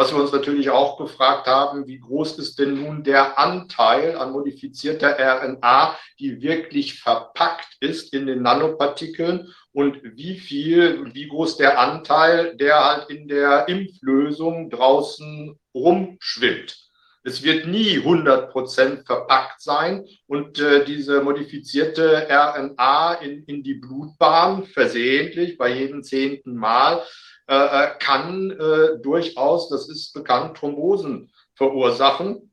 was 0.00 0.14
wir 0.14 0.22
uns 0.22 0.32
natürlich 0.32 0.70
auch 0.70 0.96
gefragt 0.96 1.46
haben, 1.46 1.86
wie 1.86 1.98
groß 1.98 2.38
ist 2.38 2.58
denn 2.58 2.82
nun 2.82 3.04
der 3.04 3.38
Anteil 3.38 4.16
an 4.16 4.32
modifizierter 4.32 5.18
RNA, 5.18 5.94
die 6.18 6.40
wirklich 6.40 6.98
verpackt 6.98 7.76
ist 7.80 8.14
in 8.14 8.26
den 8.26 8.40
Nanopartikeln 8.40 9.52
und 9.72 10.00
wie 10.02 10.38
viel, 10.38 11.12
wie 11.12 11.28
groß 11.28 11.58
der 11.58 11.78
Anteil, 11.78 12.56
der 12.56 12.82
halt 12.82 13.10
in 13.10 13.28
der 13.28 13.68
Impflösung 13.68 14.70
draußen 14.70 15.60
rumschwimmt. 15.74 16.78
Es 17.22 17.42
wird 17.42 17.66
nie 17.66 17.98
100 17.98 18.50
Prozent 18.52 19.04
verpackt 19.04 19.60
sein 19.60 20.06
und 20.26 20.58
äh, 20.60 20.82
diese 20.82 21.20
modifizierte 21.20 22.26
RNA 22.30 23.16
in, 23.16 23.44
in 23.44 23.62
die 23.62 23.74
Blutbahn 23.74 24.64
versehentlich 24.64 25.58
bei 25.58 25.68
jedem 25.74 26.02
zehnten 26.02 26.56
Mal 26.56 27.02
äh, 27.50 27.54
äh, 27.54 27.98
kann 27.98 28.52
äh, 28.52 29.02
durchaus, 29.02 29.68
das 29.70 29.88
ist 29.88 30.12
bekannt, 30.12 30.56
Thrombosen 30.56 31.32
verursachen. 31.56 32.52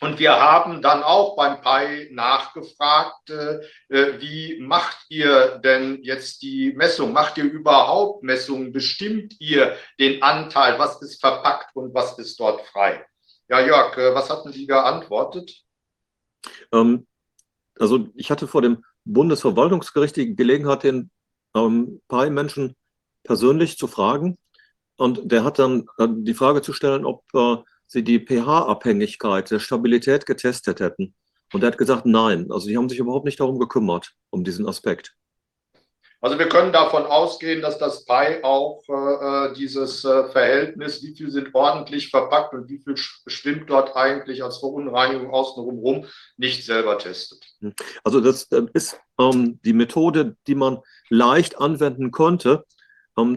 Und 0.00 0.18
wir 0.18 0.32
haben 0.32 0.80
dann 0.80 1.02
auch 1.02 1.36
beim 1.36 1.60
PI 1.60 2.08
nachgefragt, 2.14 3.28
äh, 3.28 3.60
äh, 3.90 4.18
wie 4.18 4.58
macht 4.62 4.96
ihr 5.10 5.58
denn 5.58 6.02
jetzt 6.02 6.40
die 6.40 6.72
Messung? 6.72 7.12
Macht 7.12 7.36
ihr 7.36 7.44
überhaupt 7.44 8.22
Messungen? 8.22 8.72
Bestimmt 8.72 9.38
ihr 9.40 9.76
den 9.98 10.22
Anteil? 10.22 10.78
Was 10.78 11.02
ist 11.02 11.20
verpackt 11.20 11.76
und 11.76 11.92
was 11.92 12.18
ist 12.18 12.40
dort 12.40 12.62
frei? 12.62 13.04
Ja, 13.46 13.60
Jörg, 13.60 13.94
äh, 13.98 14.14
was 14.14 14.30
hatten 14.30 14.52
Sie 14.52 14.66
geantwortet? 14.66 15.54
Ähm, 16.72 17.06
also 17.78 18.08
ich 18.14 18.30
hatte 18.30 18.48
vor 18.48 18.62
dem 18.62 18.86
Bundesverwaltungsgericht 19.04 20.16
die 20.16 20.34
Gelegenheit, 20.34 20.82
den 20.82 21.10
ähm, 21.54 22.00
PI-Menschen 22.08 22.74
persönlich 23.22 23.78
zu 23.78 23.86
fragen. 23.86 24.36
Und 24.96 25.32
der 25.32 25.44
hat 25.44 25.58
dann 25.58 25.86
äh, 25.98 26.08
die 26.10 26.34
Frage 26.34 26.62
zu 26.62 26.72
stellen, 26.72 27.04
ob 27.04 27.24
äh, 27.34 27.56
sie 27.86 28.04
die 28.04 28.24
pH-Abhängigkeit 28.24 29.50
der 29.50 29.58
Stabilität 29.58 30.26
getestet 30.26 30.80
hätten. 30.80 31.14
Und 31.52 31.62
er 31.62 31.68
hat 31.68 31.78
gesagt, 31.78 32.06
nein. 32.06 32.50
Also 32.50 32.68
die 32.68 32.76
haben 32.76 32.88
sich 32.88 32.98
überhaupt 32.98 33.24
nicht 33.24 33.40
darum 33.40 33.58
gekümmert, 33.58 34.12
um 34.30 34.44
diesen 34.44 34.68
Aspekt. 34.68 35.16
Also 36.22 36.38
wir 36.38 36.50
können 36.50 36.70
davon 36.70 37.04
ausgehen, 37.06 37.62
dass 37.62 37.78
das 37.78 38.04
PI 38.04 38.40
auch 38.42 38.82
äh, 38.88 38.92
äh, 38.92 39.54
dieses 39.54 40.04
äh, 40.04 40.28
Verhältnis, 40.30 41.02
wie 41.02 41.16
viel 41.16 41.30
sind 41.30 41.54
ordentlich 41.54 42.10
verpackt 42.10 42.52
und 42.52 42.68
wie 42.68 42.78
viel 42.78 42.94
schwimmt 42.96 43.70
dort 43.70 43.96
eigentlich 43.96 44.44
als 44.44 44.58
Verunreinigung 44.58 45.30
außenrum 45.30 45.78
rum, 45.78 46.06
nicht 46.36 46.66
selber 46.66 46.98
testet. 46.98 47.42
Also 48.04 48.20
das 48.20 48.48
ist 48.74 49.00
ähm, 49.18 49.60
die 49.64 49.72
Methode, 49.72 50.36
die 50.46 50.54
man 50.54 50.80
leicht 51.08 51.58
anwenden 51.58 52.10
konnte, 52.10 52.66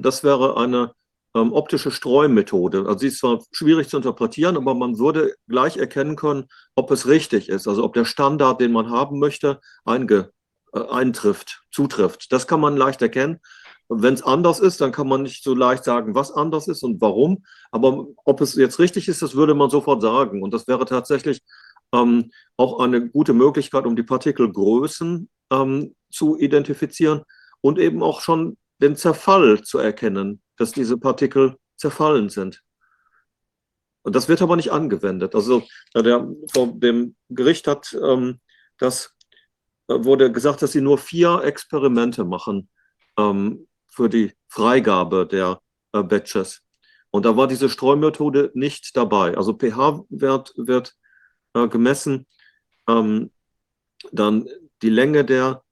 das 0.01 0.23
wäre 0.23 0.57
eine 0.57 0.93
ähm, 1.35 1.53
optische 1.53 1.91
Streumethode. 1.91 2.85
Also 2.85 2.99
sie 2.99 3.07
ist 3.07 3.19
zwar 3.19 3.41
schwierig 3.51 3.89
zu 3.89 3.97
interpretieren, 3.97 4.57
aber 4.57 4.75
man 4.75 4.99
würde 4.99 5.35
gleich 5.47 5.77
erkennen 5.77 6.15
können, 6.15 6.45
ob 6.75 6.91
es 6.91 7.07
richtig 7.07 7.49
ist, 7.49 7.67
also 7.67 7.83
ob 7.83 7.93
der 7.93 8.05
Standard, 8.05 8.61
den 8.61 8.71
man 8.71 8.89
haben 8.89 9.19
möchte, 9.19 9.59
einge, 9.85 10.31
äh, 10.73 10.79
eintrifft, 10.79 11.63
zutrifft. 11.71 12.31
Das 12.31 12.47
kann 12.47 12.59
man 12.59 12.77
leicht 12.77 13.01
erkennen. 13.01 13.39
Wenn 13.89 14.13
es 14.13 14.23
anders 14.23 14.59
ist, 14.59 14.79
dann 14.81 14.91
kann 14.91 15.07
man 15.07 15.23
nicht 15.23 15.43
so 15.43 15.53
leicht 15.53 15.83
sagen, 15.83 16.15
was 16.15 16.31
anders 16.31 16.67
ist 16.67 16.83
und 16.83 17.01
warum. 17.01 17.45
Aber 17.71 18.07
ob 18.25 18.41
es 18.41 18.55
jetzt 18.55 18.79
richtig 18.79 19.07
ist, 19.07 19.21
das 19.21 19.35
würde 19.35 19.55
man 19.55 19.69
sofort 19.69 20.01
sagen. 20.01 20.41
Und 20.41 20.53
das 20.53 20.67
wäre 20.67 20.85
tatsächlich 20.85 21.41
ähm, 21.93 22.31
auch 22.57 22.79
eine 22.79 23.09
gute 23.09 23.33
Möglichkeit, 23.33 23.85
um 23.85 23.95
die 23.95 24.03
Partikelgrößen 24.03 25.29
ähm, 25.51 25.95
zu 26.11 26.37
identifizieren 26.37 27.23
und 27.61 27.77
eben 27.77 28.01
auch 28.01 28.21
schon 28.21 28.57
den 28.83 28.95
Zerfall 28.95 29.63
zu 29.63 29.79
erkennen, 29.79 30.41
dass 30.57 30.71
diese 30.71 30.97
Partikel 30.97 31.57
zerfallen 31.75 32.29
sind. 32.29 32.61
Und 34.03 34.15
das 34.15 34.27
wird 34.27 34.41
aber 34.41 34.55
nicht 34.55 34.71
angewendet. 34.71 35.33
Also 35.33 35.63
der, 35.95 36.27
vor 36.53 36.67
dem 36.73 37.15
Gericht 37.29 37.67
hat 37.67 37.93
ähm, 37.93 38.39
das 38.77 39.15
äh, 39.87 40.03
wurde 40.03 40.31
gesagt, 40.31 40.61
dass 40.61 40.71
sie 40.71 40.81
nur 40.81 40.97
vier 40.97 41.41
Experimente 41.43 42.25
machen 42.25 42.69
ähm, 43.17 43.67
für 43.87 44.09
die 44.09 44.33
Freigabe 44.47 45.25
der 45.25 45.61
äh, 45.93 46.03
Batches. 46.03 46.61
Und 47.11 47.25
da 47.25 47.37
war 47.37 47.47
diese 47.47 47.69
Streumethode 47.69 48.51
nicht 48.55 48.97
dabei. 48.97 49.37
Also 49.37 49.53
pH-Wert 49.53 50.53
wird 50.57 50.95
äh, 51.53 51.67
gemessen, 51.67 52.27
ähm, 52.89 53.31
dann 54.11 54.47
die 54.81 54.89
Länge 54.89 55.23
der 55.23 55.63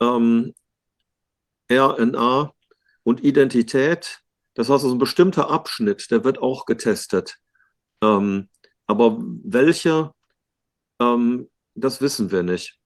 ähm, 0.00 0.54
RNA 1.70 2.52
und 3.02 3.24
Identität. 3.24 4.20
Das 4.54 4.68
heißt, 4.68 4.84
also 4.84 4.94
ein 4.94 4.98
bestimmter 4.98 5.50
Abschnitt, 5.50 6.10
der 6.10 6.24
wird 6.24 6.38
auch 6.38 6.66
getestet. 6.66 7.38
Ähm, 8.02 8.48
aber 8.86 9.18
welche, 9.44 10.12
ähm, 11.00 11.48
das 11.74 12.00
wissen 12.00 12.30
wir 12.30 12.42
nicht. 12.42 12.78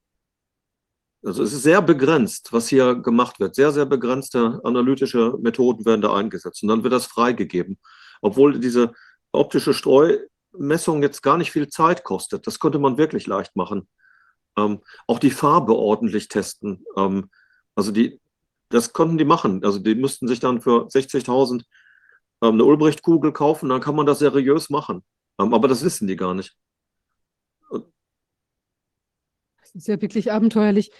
Also 1.24 1.42
es 1.44 1.52
ist 1.52 1.62
sehr 1.62 1.80
begrenzt, 1.80 2.52
was 2.52 2.68
hier 2.68 2.96
gemacht 2.96 3.38
wird. 3.38 3.54
Sehr, 3.54 3.70
sehr 3.70 3.86
begrenzte 3.86 4.60
analytische 4.64 5.38
Methoden 5.40 5.84
werden 5.84 6.00
da 6.00 6.14
eingesetzt. 6.14 6.62
Und 6.62 6.68
dann 6.68 6.82
wird 6.82 6.92
das 6.92 7.06
freigegeben. 7.06 7.78
Obwohl 8.20 8.58
diese 8.58 8.92
optische 9.30 9.72
Streumessung 9.72 11.02
jetzt 11.02 11.22
gar 11.22 11.38
nicht 11.38 11.52
viel 11.52 11.68
Zeit 11.68 12.02
kostet. 12.02 12.46
Das 12.46 12.58
könnte 12.58 12.80
man 12.80 12.98
wirklich 12.98 13.26
leicht 13.26 13.54
machen. 13.54 13.88
Ähm, 14.58 14.80
auch 15.06 15.20
die 15.20 15.30
Farbe 15.30 15.74
ordentlich 15.76 16.28
testen. 16.28 16.84
Ähm, 16.96 17.30
also 17.76 17.92
die, 17.92 18.20
das 18.72 18.92
konnten 18.92 19.18
die 19.18 19.24
machen. 19.24 19.64
Also 19.64 19.78
die 19.78 19.94
müssten 19.94 20.28
sich 20.28 20.40
dann 20.40 20.60
für 20.60 20.88
60.000 20.88 21.64
ähm, 22.42 22.54
eine 22.54 22.64
Ulbricht-Kugel 22.64 23.32
kaufen, 23.32 23.68
dann 23.68 23.80
kann 23.80 23.94
man 23.94 24.06
das 24.06 24.18
seriös 24.18 24.70
machen. 24.70 25.04
Ähm, 25.38 25.54
aber 25.54 25.68
das 25.68 25.84
wissen 25.84 26.08
die 26.08 26.16
gar 26.16 26.34
nicht. 26.34 26.56
Das 27.70 27.82
ist 29.74 29.88
ja 29.88 30.00
wirklich 30.00 30.32
abenteuerlich. 30.32 30.90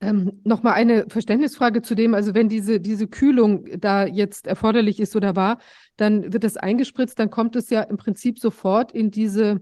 Ähm, 0.00 0.40
Nochmal 0.44 0.74
eine 0.74 1.06
Verständnisfrage 1.08 1.82
zu 1.82 1.94
dem, 1.94 2.14
also 2.14 2.34
wenn 2.34 2.48
diese, 2.48 2.80
diese 2.80 3.08
Kühlung 3.08 3.66
da 3.78 4.06
jetzt 4.06 4.46
erforderlich 4.46 5.00
ist 5.00 5.16
oder 5.16 5.36
war, 5.36 5.58
dann 5.96 6.32
wird 6.32 6.44
das 6.44 6.56
eingespritzt, 6.56 7.18
dann 7.18 7.30
kommt 7.30 7.56
es 7.56 7.70
ja 7.70 7.82
im 7.82 7.96
Prinzip 7.96 8.38
sofort 8.38 8.92
in 8.92 9.10
diese 9.10 9.60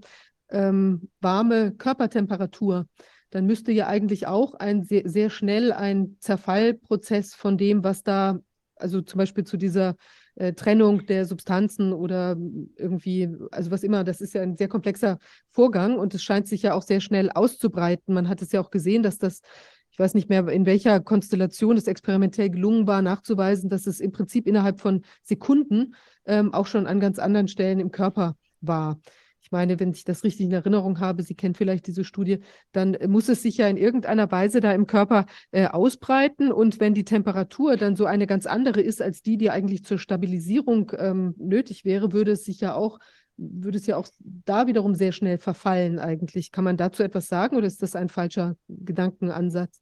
ähm, 0.51 1.11
warme 1.21 1.73
Körpertemperatur 1.73 2.87
dann 3.35 3.47
müsste 3.47 3.73
ja 3.73 3.89
eigentlich 3.89 4.29
auch 4.29 4.55
ein 4.55 4.85
sehr, 4.85 5.09
sehr 5.09 5.29
schnell 5.29 5.73
ein 5.73 6.17
Zerfallprozess 6.21 7.35
von 7.35 7.59
dem, 7.59 7.83
was 7.83 8.05
da, 8.05 8.39
also 8.77 9.03
zum 9.03 9.19
Beispiel 9.19 9.43
zu 9.43 9.57
dieser 9.57 9.97
äh, 10.37 10.53
Trennung 10.53 11.05
der 11.07 11.25
Substanzen 11.27 11.93
oder 11.93 12.37
irgendwie, 12.77 13.29
also 13.51 13.73
was 13.73 13.83
immer, 13.83 14.05
das 14.05 14.21
ist 14.21 14.35
ja 14.35 14.43
ein 14.43 14.57
sehr 14.57 14.69
komplexer 14.69 15.19
Vorgang 15.51 15.99
und 15.99 16.15
es 16.15 16.23
scheint 16.23 16.47
sich 16.47 16.63
ja 16.63 16.75
auch 16.75 16.83
sehr 16.83 17.01
schnell 17.01 17.29
auszubreiten. 17.29 18.15
Man 18.15 18.29
hat 18.29 18.41
es 18.41 18.53
ja 18.53 18.61
auch 18.61 18.71
gesehen, 18.71 19.03
dass 19.03 19.19
das, 19.19 19.41
ich 19.91 19.99
weiß 19.99 20.15
nicht 20.15 20.29
mehr, 20.29 20.47
in 20.47 20.65
welcher 20.65 21.01
Konstellation 21.01 21.77
es 21.77 21.89
experimentell 21.89 22.51
gelungen 22.51 22.87
war, 22.87 23.03
nachzuweisen, 23.03 23.69
dass 23.69 23.89
es 23.89 23.99
im 23.99 24.13
Prinzip 24.13 24.47
innerhalb 24.47 24.81
von 24.81 25.03
Sekunden 25.25 25.97
ähm, 26.25 26.55
auch 26.55 26.69
schon 26.69 26.87
an 26.87 27.01
ganz 27.01 27.19
anderen 27.19 27.49
Stellen 27.49 27.81
im 27.81 27.91
Körper 27.91 28.37
war 28.61 29.01
meine, 29.55 29.79
wenn 29.79 29.93
ich 29.93 30.03
das 30.03 30.25
richtig 30.25 30.47
in 30.47 30.53
Erinnerung 30.53 30.99
habe, 30.99 31.23
Sie 31.23 31.37
kennen 31.37 31.55
vielleicht 31.55 31.87
diese 31.87 32.03
Studie, 32.03 32.41
dann 32.73 32.99
muss 33.07 33.29
es 33.29 33.41
sich 33.43 33.57
ja 33.57 33.69
in 33.69 33.77
irgendeiner 33.77 34.31
Weise 34.33 34.61
da 34.61 34.73
im 34.73 34.89
Körper 34.89 35.27
äh, 35.53 35.69
ausbreiten. 35.69 36.51
Und 36.51 36.81
wenn 36.81 36.93
die 36.93 37.05
Temperatur 37.05 37.77
dann 37.77 37.95
so 37.95 38.05
eine 38.05 38.27
ganz 38.27 38.47
andere 38.47 38.81
ist 38.81 39.01
als 39.01 39.23
die, 39.23 39.37
die 39.37 39.51
eigentlich 39.51 39.85
zur 39.85 39.99
Stabilisierung 39.99 40.91
ähm, 40.99 41.35
nötig 41.39 41.85
wäre, 41.85 42.13
würde 42.13 42.33
es 42.33 42.45
sich 42.45 42.61
ja 42.61 42.75
auch 42.75 42.99
würde 43.37 43.79
es 43.79 43.87
ja 43.87 43.97
auch 43.97 44.07
da 44.47 44.69
wiederum 44.69 44.95
sehr 44.95 45.11
schnell 45.11 45.39
verfallen 45.39 45.99
eigentlich. 45.99 46.53
Kann 46.53 46.63
man 46.63 46.77
dazu 46.77 47.03
etwas 47.03 47.27
sagen 47.27 47.57
oder 47.57 47.67
ist 47.67 47.83
das 47.83 47.97
ein 47.97 48.09
falscher 48.09 48.57
Gedankenansatz? 48.69 49.81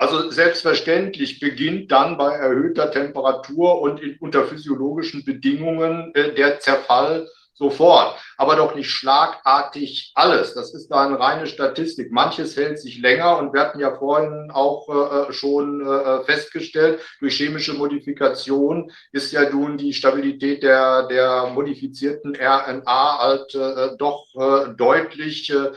Also 0.00 0.30
selbstverständlich 0.30 1.40
beginnt 1.40 1.92
dann 1.92 2.16
bei 2.16 2.34
erhöhter 2.34 2.90
Temperatur 2.90 3.82
und 3.82 4.00
in, 4.00 4.16
unter 4.20 4.46
physiologischen 4.46 5.26
Bedingungen 5.26 6.14
äh, 6.14 6.34
der 6.34 6.58
Zerfall 6.58 7.28
sofort, 7.60 8.16
aber 8.38 8.56
doch 8.56 8.74
nicht 8.74 8.90
schlagartig 8.90 10.12
alles. 10.14 10.54
Das 10.54 10.72
ist 10.74 10.88
da 10.88 11.04
eine 11.06 11.20
reine 11.20 11.46
Statistik. 11.46 12.10
Manches 12.10 12.56
hält 12.56 12.80
sich 12.80 12.98
länger 12.98 13.36
und 13.38 13.52
wir 13.52 13.60
hatten 13.60 13.78
ja 13.78 13.94
vorhin 13.94 14.50
auch 14.50 14.88
äh, 14.88 15.32
schon 15.32 15.86
äh, 15.86 16.24
festgestellt, 16.24 17.00
durch 17.20 17.36
chemische 17.36 17.74
Modifikation 17.74 18.90
ist 19.12 19.30
ja 19.32 19.48
nun 19.50 19.76
die 19.76 19.92
Stabilität 19.92 20.62
der, 20.62 21.06
der 21.08 21.48
modifizierten 21.48 22.34
RNA 22.34 23.18
halt 23.18 23.54
äh, 23.54 23.96
doch 23.98 24.24
äh, 24.34 24.74
deutlich 24.74 25.50
äh, 25.50 25.72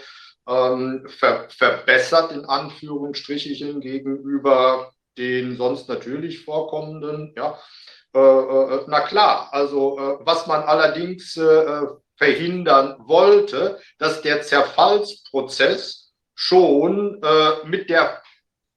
ähm, 0.47 1.05
ver 1.07 1.47
verbessert 1.49 2.31
in 2.31 2.45
Anführungsstrichen 2.45 3.81
gegenüber 3.81 4.91
den 5.17 5.57
sonst 5.57 5.89
natürlich 5.89 6.43
vorkommenden. 6.43 7.33
Ja, 7.35 7.51
äh, 7.51 7.53
äh, 7.53 7.82
na 8.13 9.01
klar, 9.07 9.49
also 9.51 9.97
äh, 9.97 10.25
was 10.25 10.45
man 10.47 10.61
allerdings 10.63 11.35
äh, 11.35 11.81
verhindern 12.17 12.95
wollte, 13.05 13.79
dass 13.97 14.21
der 14.21 14.41
Zerfallsprozess 14.43 16.13
schon 16.35 17.21
äh, 17.23 17.67
mit 17.67 17.89
der 17.89 18.21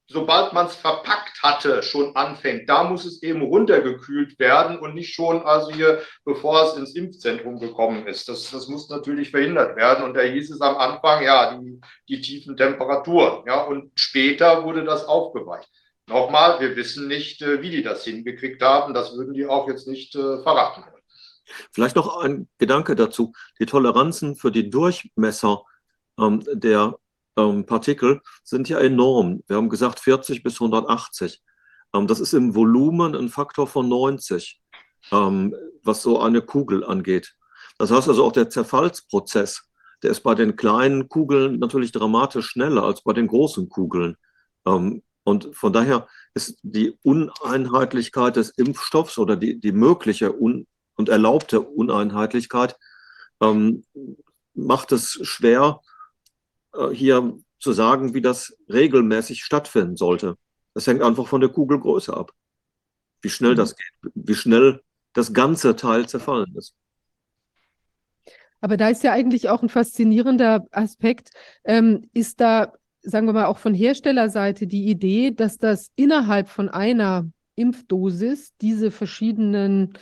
sobald 0.09 0.53
man 0.53 0.67
es 0.67 0.75
verpackt 0.75 1.41
hatte, 1.43 1.83
schon 1.83 2.15
anfängt. 2.15 2.69
Da 2.69 2.83
muss 2.83 3.05
es 3.05 3.21
eben 3.23 3.41
runtergekühlt 3.41 4.39
werden 4.39 4.79
und 4.79 4.95
nicht 4.95 5.13
schon 5.13 5.41
also 5.43 5.71
hier, 5.71 6.01
bevor 6.23 6.63
es 6.63 6.77
ins 6.77 6.95
Impfzentrum 6.95 7.59
gekommen 7.59 8.07
ist. 8.07 8.29
Das, 8.29 8.49
das 8.51 8.67
muss 8.67 8.89
natürlich 8.89 9.31
verhindert 9.31 9.75
werden. 9.75 10.05
Und 10.05 10.13
da 10.13 10.21
hieß 10.21 10.51
es 10.51 10.61
am 10.61 10.77
Anfang, 10.77 11.23
ja, 11.23 11.57
die, 11.57 11.81
die 12.07 12.21
tiefen 12.21 12.55
Temperaturen. 12.55 13.43
Ja, 13.45 13.63
und 13.63 13.91
später 13.95 14.63
wurde 14.63 14.85
das 14.85 15.05
aufgeweicht. 15.05 15.69
Nochmal, 16.07 16.59
wir 16.61 16.75
wissen 16.75 17.07
nicht, 17.07 17.41
äh, 17.41 17.61
wie 17.61 17.69
die 17.69 17.83
das 17.83 18.05
hingekriegt 18.05 18.61
haben. 18.61 18.93
Das 18.93 19.15
würden 19.17 19.33
die 19.33 19.45
auch 19.45 19.67
jetzt 19.67 19.87
nicht 19.87 20.15
äh, 20.15 20.41
verraten. 20.41 20.83
Vielleicht 21.73 21.95
noch 21.95 22.17
ein 22.17 22.47
Gedanke 22.57 22.95
dazu. 22.95 23.33
Die 23.59 23.65
Toleranzen 23.65 24.35
für 24.35 24.51
die 24.51 24.69
Durchmesser 24.69 25.63
ähm, 26.17 26.43
der 26.51 26.97
ähm, 27.37 27.65
Partikel 27.65 28.21
sind 28.43 28.69
ja 28.69 28.79
enorm. 28.79 29.43
Wir 29.47 29.57
haben 29.57 29.69
gesagt 29.69 29.99
40 29.99 30.43
bis 30.43 30.55
180. 30.55 31.41
Ähm, 31.93 32.07
das 32.07 32.19
ist 32.19 32.33
im 32.33 32.55
Volumen 32.55 33.15
ein 33.15 33.29
Faktor 33.29 33.67
von 33.67 33.89
90, 33.89 34.61
ähm, 35.11 35.55
was 35.83 36.01
so 36.01 36.21
eine 36.21 36.41
Kugel 36.41 36.85
angeht. 36.85 37.35
Das 37.77 37.91
heißt 37.91 38.07
also 38.07 38.25
auch 38.25 38.31
der 38.31 38.49
Zerfallsprozess, 38.49 39.69
der 40.03 40.11
ist 40.11 40.21
bei 40.21 40.35
den 40.35 40.55
kleinen 40.55 41.09
Kugeln 41.09 41.59
natürlich 41.59 41.91
dramatisch 41.91 42.47
schneller 42.47 42.83
als 42.83 43.03
bei 43.03 43.13
den 43.13 43.27
großen 43.27 43.69
Kugeln. 43.69 44.15
Ähm, 44.65 45.03
und 45.27 45.53
von 45.53 45.73
daher 45.73 46.07
ist 46.35 46.57
die 46.63 46.97
Uneinheitlichkeit 47.03 48.37
des 48.37 48.51
Impfstoffs 48.51 49.17
oder 49.17 49.35
die, 49.35 49.59
die 49.59 49.73
mögliche 49.73 50.33
un 50.33 50.65
und 50.95 51.09
erlaubte 51.09 51.59
Uneinheitlichkeit 51.59 52.77
ähm, 53.41 53.83
macht 54.53 54.93
es 54.93 55.19
schwer, 55.23 55.81
äh, 56.73 56.91
hier 56.91 57.37
zu 57.59 57.73
sagen, 57.73 58.13
wie 58.13 58.21
das 58.21 58.55
regelmäßig 58.69 59.43
stattfinden 59.43 59.97
sollte. 59.97 60.37
Das 60.73 60.87
hängt 60.87 61.01
einfach 61.01 61.27
von 61.27 61.41
der 61.41 61.49
Kugelgröße 61.49 62.15
ab. 62.15 62.31
Wie 63.21 63.29
schnell 63.29 63.51
mhm. 63.51 63.57
das 63.57 63.75
geht, 63.75 64.11
wie 64.15 64.35
schnell 64.35 64.81
das 65.11 65.33
ganze 65.33 65.75
Teil 65.75 66.07
zerfallen 66.07 66.55
ist. 66.55 66.73
Aber 68.61 68.77
da 68.77 68.87
ist 68.87 69.03
ja 69.03 69.11
eigentlich 69.11 69.49
auch 69.49 69.61
ein 69.61 69.67
faszinierender 69.67 70.67
Aspekt. 70.71 71.31
Ähm, 71.65 72.09
ist 72.13 72.39
da, 72.39 72.71
sagen 73.07 73.25
wir 73.25 73.33
mal, 73.33 73.45
auch 73.45 73.57
von 73.57 73.73
Herstellerseite 73.73 74.67
die 74.67 74.87
Idee, 74.87 75.31
dass 75.31 75.57
das 75.57 75.89
innerhalb 75.95 76.49
von 76.49 76.69
einer 76.69 77.29
Impfdosis 77.55 78.53
diese 78.61 78.91
verschiedenen 78.91 79.93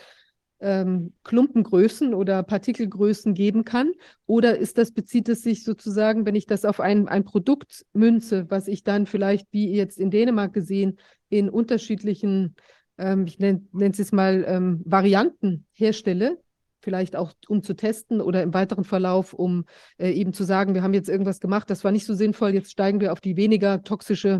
ähm, 0.60 1.14
Klumpengrößen 1.24 2.14
oder 2.14 2.41
Partikelgrößen 2.41 3.34
geben 3.34 3.64
kann? 3.64 3.91
Oder 4.26 4.58
ist 4.58 4.78
das, 4.78 4.91
bezieht 4.91 5.30
es 5.30 5.43
sich 5.43 5.64
sozusagen, 5.64 6.26
wenn 6.26 6.36
ich 6.36 6.47
das 6.47 6.66
auf 6.66 6.80
ein, 6.80 7.08
ein 7.08 7.26
Produkt 7.26 7.86
münze, 7.93 8.49
was 8.49 8.68
ich 8.68 8.84
dann 8.84 9.06
vielleicht, 9.06 9.47
wie 9.51 9.72
jetzt 9.72 9.99
in 9.99 10.10
Dänemark 10.10 10.53
gesehen, 10.53 10.97
in 11.30 11.49
unterschiedlichen, 11.49 12.56
ähm, 12.97 13.28
ich 13.28 13.38
nenne 13.38 13.62
es 13.74 13.97
jetzt 13.99 14.14
mal, 14.14 14.43
ähm, 14.47 14.82
Varianten 14.86 15.68
herstelle, 15.74 16.39
vielleicht 16.86 17.17
auch 17.17 17.33
um 17.49 17.61
zu 17.61 17.73
testen 17.73 18.21
oder 18.21 18.41
im 18.41 18.53
weiteren 18.53 18.86
Verlauf, 18.86 19.33
um 19.33 19.65
äh, 19.97 20.11
eben 20.11 20.31
zu 20.31 20.45
sagen, 20.45 20.73
wir 20.73 20.83
haben 20.83 20.93
jetzt 20.93 21.09
irgendwas 21.09 21.41
gemacht, 21.41 21.69
das 21.69 21.83
war 21.83 21.91
nicht 21.91 22.05
so 22.05 22.13
sinnvoll, 22.13 22.53
jetzt 22.53 22.71
steigen 22.71 23.01
wir 23.01 23.11
auf 23.11 23.19
die 23.19 23.36
weniger 23.36 23.83
toxische 23.83 24.39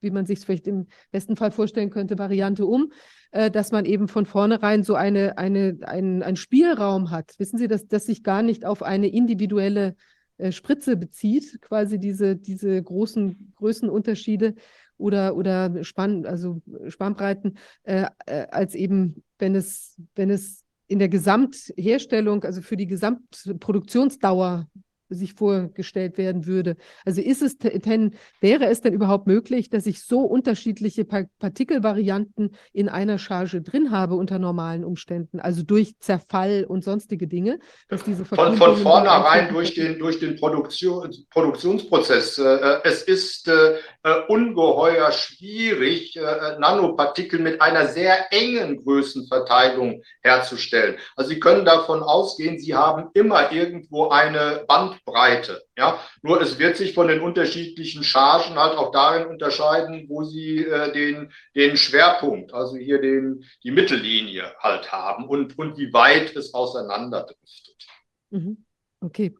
wie 0.00 0.10
man 0.10 0.26
sich 0.26 0.40
vielleicht 0.40 0.66
im 0.66 0.86
besten 1.10 1.36
Fall 1.36 1.50
vorstellen 1.50 1.90
könnte, 1.90 2.18
Variante 2.18 2.66
um, 2.66 2.92
äh, 3.32 3.50
dass 3.50 3.72
man 3.72 3.86
eben 3.86 4.08
von 4.08 4.26
vornherein 4.26 4.82
so 4.84 4.94
eine, 4.94 5.38
eine, 5.38 5.78
ein, 5.82 6.22
ein 6.22 6.36
Spielraum 6.36 7.10
hat. 7.10 7.32
Wissen 7.38 7.58
Sie, 7.58 7.66
dass 7.66 7.88
das 7.88 8.04
sich 8.04 8.22
gar 8.22 8.42
nicht 8.42 8.64
auf 8.64 8.82
eine 8.82 9.08
individuelle 9.08 9.96
äh, 10.38 10.52
Spritze 10.52 10.96
bezieht, 10.96 11.60
quasi 11.62 11.98
diese, 11.98 12.36
diese 12.36 12.82
großen 12.82 13.52
Größenunterschiede 13.56 14.54
oder, 14.98 15.36
oder 15.36 15.82
Spann, 15.84 16.26
also 16.26 16.62
Spannbreiten, 16.88 17.58
äh, 17.84 18.06
äh, 18.26 18.46
als 18.50 18.74
eben, 18.74 19.24
wenn 19.38 19.54
es, 19.54 20.00
wenn 20.14 20.30
es 20.30 20.65
in 20.88 20.98
der 20.98 21.08
Gesamtherstellung, 21.08 22.44
also 22.44 22.62
für 22.62 22.76
die 22.76 22.86
Gesamtproduktionsdauer 22.86 24.68
sich 25.08 25.34
vorgestellt 25.34 26.18
werden 26.18 26.46
würde. 26.46 26.76
Also 27.04 27.20
ist 27.20 27.42
es 27.42 27.58
denn, 27.58 28.14
wäre 28.40 28.66
es 28.66 28.80
denn 28.80 28.92
überhaupt 28.92 29.26
möglich, 29.26 29.70
dass 29.70 29.86
ich 29.86 30.02
so 30.02 30.20
unterschiedliche 30.20 31.04
Partikelvarianten 31.04 32.56
in 32.72 32.88
einer 32.88 33.18
Charge 33.18 33.62
drin 33.62 33.90
habe 33.90 34.14
unter 34.14 34.38
normalen 34.38 34.84
Umständen, 34.84 35.40
also 35.40 35.62
durch 35.62 35.98
Zerfall 35.98 36.64
und 36.64 36.84
sonstige 36.84 37.26
Dinge, 37.26 37.58
dass 37.88 38.04
diese 38.04 38.24
Von, 38.24 38.56
von 38.56 38.76
vornherein 38.76 39.52
durch 39.52 39.74
den, 39.74 39.98
durch 39.98 40.18
den 40.18 40.36
Produktion, 40.36 41.10
Produktionsprozess. 41.30 42.38
Äh, 42.38 42.80
es 42.84 43.02
ist 43.02 43.48
äh, 43.48 43.76
äh, 44.02 44.22
ungeheuer 44.28 45.10
schwierig, 45.12 46.16
äh, 46.16 46.58
Nanopartikel 46.58 47.40
mit 47.40 47.60
einer 47.60 47.88
sehr 47.88 48.32
engen 48.32 48.82
Größenverteilung 48.84 50.02
herzustellen. 50.22 50.96
Also 51.16 51.30
Sie 51.30 51.40
können 51.40 51.64
davon 51.64 52.02
ausgehen, 52.02 52.58
Sie 52.58 52.74
haben 52.74 53.10
immer 53.14 53.52
irgendwo 53.52 54.08
eine 54.08 54.64
Band 54.68 54.95
Bandbreite. 55.04 55.64
Ja, 55.76 56.00
nur 56.22 56.40
es 56.40 56.58
wird 56.58 56.76
sich 56.76 56.94
von 56.94 57.08
den 57.08 57.20
unterschiedlichen 57.20 58.02
Chargen 58.02 58.56
halt 58.56 58.76
auch 58.76 58.90
darin 58.92 59.26
unterscheiden, 59.26 60.06
wo 60.08 60.24
sie 60.24 60.64
äh, 60.64 60.92
den, 60.92 61.32
den 61.54 61.76
Schwerpunkt, 61.76 62.52
also 62.52 62.76
hier 62.76 63.00
den, 63.00 63.44
die 63.62 63.70
Mittellinie 63.70 64.54
halt 64.60 64.90
haben 64.92 65.26
und, 65.28 65.58
und 65.58 65.76
wie 65.78 65.92
weit 65.92 66.34
es 66.36 66.54
auseinanderdriftet. 66.54 67.86
Mhm. 68.30 68.64
Okay. 69.00 69.34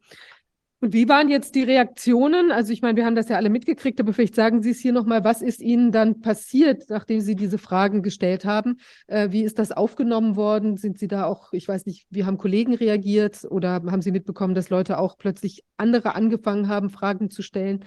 Und 0.80 0.92
wie 0.92 1.08
waren 1.08 1.30
jetzt 1.30 1.54
die 1.54 1.62
Reaktionen? 1.62 2.50
Also 2.50 2.72
ich 2.72 2.82
meine, 2.82 2.96
wir 2.96 3.06
haben 3.06 3.14
das 3.14 3.30
ja 3.30 3.36
alle 3.36 3.48
mitgekriegt, 3.48 3.98
aber 3.98 4.12
vielleicht 4.12 4.34
sagen 4.34 4.62
Sie 4.62 4.70
es 4.70 4.78
hier 4.78 4.92
nochmal, 4.92 5.24
was 5.24 5.40
ist 5.40 5.60
Ihnen 5.60 5.90
dann 5.90 6.20
passiert, 6.20 6.90
nachdem 6.90 7.22
Sie 7.22 7.34
diese 7.34 7.56
Fragen 7.56 8.02
gestellt 8.02 8.44
haben? 8.44 8.78
Äh, 9.06 9.30
wie 9.30 9.42
ist 9.42 9.58
das 9.58 9.72
aufgenommen 9.72 10.36
worden? 10.36 10.76
Sind 10.76 10.98
Sie 10.98 11.08
da 11.08 11.24
auch, 11.24 11.54
ich 11.54 11.66
weiß 11.66 11.86
nicht, 11.86 12.06
wie 12.10 12.26
haben 12.26 12.36
Kollegen 12.36 12.74
reagiert 12.74 13.46
oder 13.48 13.72
haben 13.72 14.02
Sie 14.02 14.12
mitbekommen, 14.12 14.54
dass 14.54 14.68
Leute 14.68 14.98
auch 14.98 15.16
plötzlich 15.16 15.64
andere 15.78 16.14
angefangen 16.14 16.68
haben, 16.68 16.90
Fragen 16.90 17.30
zu 17.30 17.42
stellen? 17.42 17.86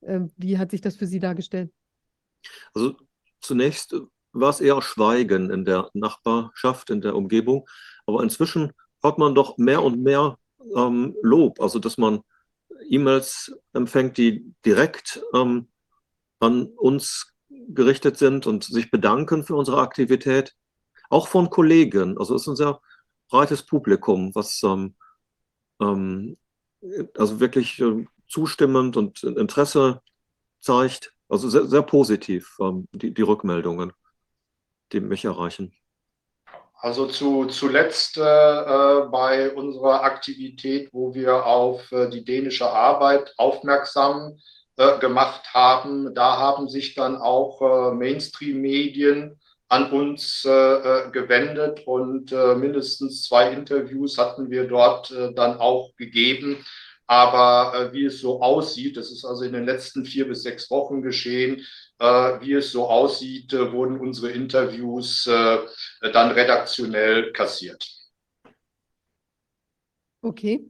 Äh, 0.00 0.20
wie 0.36 0.58
hat 0.58 0.72
sich 0.72 0.80
das 0.80 0.96
für 0.96 1.06
Sie 1.06 1.20
dargestellt? 1.20 1.70
Also 2.74 2.96
zunächst 3.40 3.94
war 4.32 4.50
es 4.50 4.60
eher 4.60 4.82
Schweigen 4.82 5.50
in 5.50 5.64
der 5.64 5.90
Nachbarschaft, 5.94 6.90
in 6.90 7.00
der 7.00 7.14
Umgebung, 7.14 7.68
aber 8.04 8.22
inzwischen 8.24 8.72
hört 9.00 9.18
man 9.18 9.34
doch 9.34 9.58
mehr 9.58 9.82
und 9.82 10.02
mehr 10.02 10.36
ähm, 10.76 11.16
Lob, 11.22 11.60
also 11.60 11.78
dass 11.78 11.98
man 11.98 12.20
E-Mails 12.88 13.52
empfängt, 13.72 14.16
die 14.18 14.54
direkt 14.64 15.22
ähm, 15.34 15.68
an 16.40 16.66
uns 16.66 17.34
gerichtet 17.68 18.16
sind 18.16 18.46
und 18.46 18.64
sich 18.64 18.90
bedanken 18.90 19.44
für 19.44 19.54
unsere 19.54 19.80
Aktivität, 19.80 20.54
auch 21.08 21.28
von 21.28 21.50
Kollegen. 21.50 22.18
Also 22.18 22.34
es 22.34 22.42
ist 22.42 22.48
ein 22.48 22.56
sehr 22.56 22.80
breites 23.28 23.64
Publikum, 23.64 24.34
was 24.34 24.62
ähm, 24.62 24.94
ähm, 25.80 26.36
also 27.16 27.40
wirklich 27.40 27.80
äh, 27.80 28.06
zustimmend 28.28 28.96
und 28.96 29.22
Interesse 29.22 30.02
zeigt. 30.60 31.14
Also 31.28 31.48
sehr, 31.48 31.66
sehr 31.66 31.82
positiv 31.82 32.56
ähm, 32.60 32.88
die, 32.92 33.14
die 33.14 33.22
Rückmeldungen, 33.22 33.92
die 34.92 35.00
mich 35.00 35.24
erreichen. 35.24 35.72
Also 36.82 37.06
zu, 37.06 37.44
zuletzt 37.44 38.16
äh, 38.16 38.22
äh, 38.22 39.06
bei 39.10 39.52
unserer 39.52 40.02
Aktivität, 40.02 40.88
wo 40.92 41.12
wir 41.14 41.44
auf 41.44 41.92
äh, 41.92 42.08
die 42.08 42.24
dänische 42.24 42.70
Arbeit 42.70 43.34
aufmerksam 43.36 44.38
äh, 44.76 44.98
gemacht 44.98 45.52
haben, 45.52 46.14
da 46.14 46.38
haben 46.38 46.70
sich 46.70 46.94
dann 46.94 47.16
auch 47.18 47.60
äh, 47.60 47.94
Mainstream-Medien 47.94 49.38
an 49.68 49.92
uns 49.92 50.42
äh, 50.46 51.10
gewendet 51.12 51.86
und 51.86 52.32
mindestens 52.32 53.22
zwei 53.22 53.52
Interviews 53.52 54.18
hatten 54.18 54.50
wir 54.50 54.66
dort 54.66 55.14
dann 55.36 55.58
auch 55.58 55.94
gegeben. 55.94 56.64
Aber 57.06 57.90
wie 57.92 58.06
es 58.06 58.20
so 58.20 58.42
aussieht, 58.42 58.96
das 58.96 59.12
ist 59.12 59.24
also 59.24 59.44
in 59.44 59.52
den 59.52 59.66
letzten 59.66 60.04
vier 60.04 60.26
bis 60.26 60.42
sechs 60.42 60.68
Wochen 60.72 61.02
geschehen, 61.02 61.64
wie 62.00 62.54
es 62.54 62.72
so 62.72 62.88
aussieht, 62.88 63.52
äh, 63.52 63.72
wurden 63.72 64.00
unsere 64.00 64.30
Interviews 64.30 65.26
äh, 65.26 65.58
dann 66.12 66.30
redaktionell 66.30 67.32
kassiert. 67.32 67.86
Okay. 70.22 70.66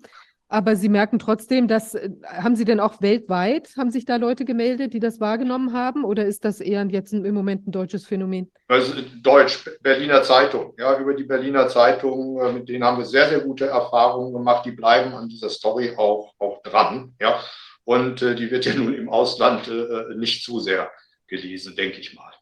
Aber 0.52 0.74
Sie 0.74 0.88
merken 0.88 1.20
trotzdem, 1.20 1.68
dass, 1.68 1.96
haben 2.24 2.56
Sie 2.56 2.64
denn 2.64 2.80
auch 2.80 3.00
weltweit, 3.00 3.70
haben 3.76 3.92
sich 3.92 4.04
da 4.04 4.16
Leute 4.16 4.44
gemeldet, 4.44 4.92
die 4.92 4.98
das 4.98 5.20
wahrgenommen 5.20 5.72
haben? 5.72 6.04
Oder 6.04 6.26
ist 6.26 6.44
das 6.44 6.60
eher 6.60 6.84
jetzt 6.86 7.12
im 7.12 7.34
Moment 7.34 7.68
ein 7.68 7.70
deutsches 7.70 8.04
Phänomen? 8.04 8.50
Also 8.66 8.94
Deutsch, 9.22 9.70
Berliner 9.80 10.24
Zeitung, 10.24 10.74
ja, 10.76 10.98
über 10.98 11.14
die 11.14 11.22
Berliner 11.22 11.68
Zeitung, 11.68 12.52
mit 12.52 12.68
denen 12.68 12.82
haben 12.82 12.98
wir 12.98 13.04
sehr, 13.04 13.28
sehr 13.28 13.42
gute 13.42 13.66
Erfahrungen 13.66 14.32
gemacht. 14.32 14.66
Die 14.66 14.72
bleiben 14.72 15.14
an 15.14 15.28
dieser 15.28 15.50
Story 15.50 15.94
auch, 15.96 16.34
auch 16.40 16.60
dran, 16.64 17.14
ja. 17.20 17.38
Und 17.84 18.22
äh, 18.22 18.34
die 18.34 18.50
wird 18.50 18.64
ja 18.66 18.74
nun 18.76 18.94
im 18.94 19.08
Ausland 19.08 19.68
äh, 19.68 20.16
nicht 20.16 20.44
zu 20.44 20.58
sehr 20.58 20.90
gelesen, 21.30 21.74
denke 21.74 22.00
ich 22.00 22.14
mal. 22.14 22.32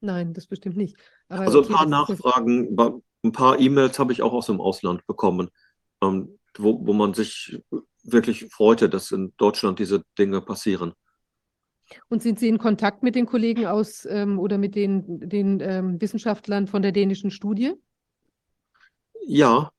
Nein, 0.00 0.34
das 0.34 0.46
bestimmt 0.46 0.76
nicht. 0.76 0.96
Aber 1.28 1.42
also 1.42 1.62
ein 1.62 1.68
paar 1.68 1.86
Nachfragen, 1.86 2.76
ein 3.24 3.32
paar 3.32 3.58
E-Mails 3.58 3.98
habe 3.98 4.12
ich 4.12 4.20
auch 4.20 4.32
aus 4.32 4.46
dem 4.46 4.60
Ausland 4.60 5.06
bekommen, 5.06 5.48
ähm, 6.02 6.38
wo, 6.58 6.84
wo 6.86 6.92
man 6.92 7.14
sich 7.14 7.62
wirklich 8.02 8.46
freute, 8.52 8.88
dass 8.88 9.12
in 9.12 9.32
Deutschland 9.36 9.78
diese 9.78 10.02
Dinge 10.18 10.40
passieren. 10.42 10.92
Und 12.08 12.22
sind 12.22 12.38
Sie 12.38 12.48
in 12.48 12.58
Kontakt 12.58 13.02
mit 13.02 13.14
den 13.14 13.26
Kollegen 13.26 13.66
aus 13.66 14.06
ähm, 14.06 14.38
oder 14.38 14.58
mit 14.58 14.74
den, 14.74 15.28
den 15.28 15.60
ähm, 15.60 16.00
Wissenschaftlern 16.00 16.66
von 16.66 16.82
der 16.82 16.92
dänischen 16.92 17.30
Studie? 17.30 17.74
Ja. 19.24 19.70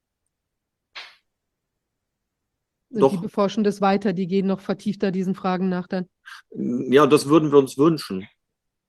Und 2.90 3.00
Doch. 3.00 3.12
Die 3.12 3.18
beforschen 3.18 3.64
das 3.64 3.82
weiter, 3.82 4.14
die 4.14 4.28
gehen 4.28 4.46
noch 4.46 4.62
vertiefter 4.62 5.12
diesen 5.12 5.34
Fragen 5.34 5.68
nach 5.70 5.88
dann. 5.88 6.08
Ja, 6.52 7.08
das 7.08 7.28
würden 7.28 7.52
wir 7.52 7.58
uns 7.58 7.78
wünschen. 7.78 8.28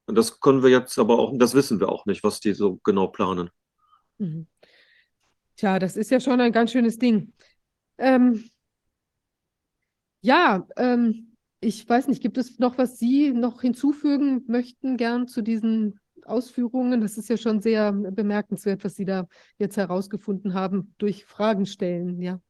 Und 0.07 0.17
das 0.17 0.41
können 0.41 0.63
wir 0.63 0.71
jetzt 0.71 0.99
aber 0.99 1.19
auch, 1.19 1.33
das 1.37 1.55
wissen 1.55 1.81
wir 1.81 1.89
auch 1.89 2.07
nicht, 2.07 2.23
was 2.23 2.41
die 2.41 2.53
so 2.53 2.77
genau 2.85 3.09
planen. 3.09 3.51
Mhm. 4.19 4.47
Tja, 5.57 5.79
das 5.79 5.97
ist 5.97 6.11
ja 6.11 6.21
schon 6.21 6.41
ein 6.41 6.53
ganz 6.53 6.73
schönes 6.73 6.99
Ding. 6.99 7.33
Ähm, 7.99 8.51
ja, 10.21 10.67
ähm, 10.77 11.37
ich 11.61 11.89
weiß 11.89 12.09
nicht, 12.09 12.23
gibt 12.23 12.39
es 12.39 12.59
noch, 12.59 12.77
was 12.77 12.99
Sie 12.99 13.33
noch 13.33 13.63
hinzufügen 13.63 14.45
möchten, 14.49 14.97
gern 14.97 15.29
zu 15.29 15.43
diesen 15.43 16.01
Ausführungen? 16.25 17.01
Das 17.01 17.17
ist 17.17 17.29
ja 17.29 17.37
schon 17.37 17.61
sehr 17.61 17.93
bemerkenswert, 17.93 18.85
was 18.85 18.97
Sie 18.97 19.05
da 19.05 19.27
jetzt 19.59 19.77
herausgefunden 19.77 20.55
haben 20.55 20.95
durch 20.99 21.25
Fragen 21.25 21.67
stellen, 21.67 22.21
ja. 22.21 22.41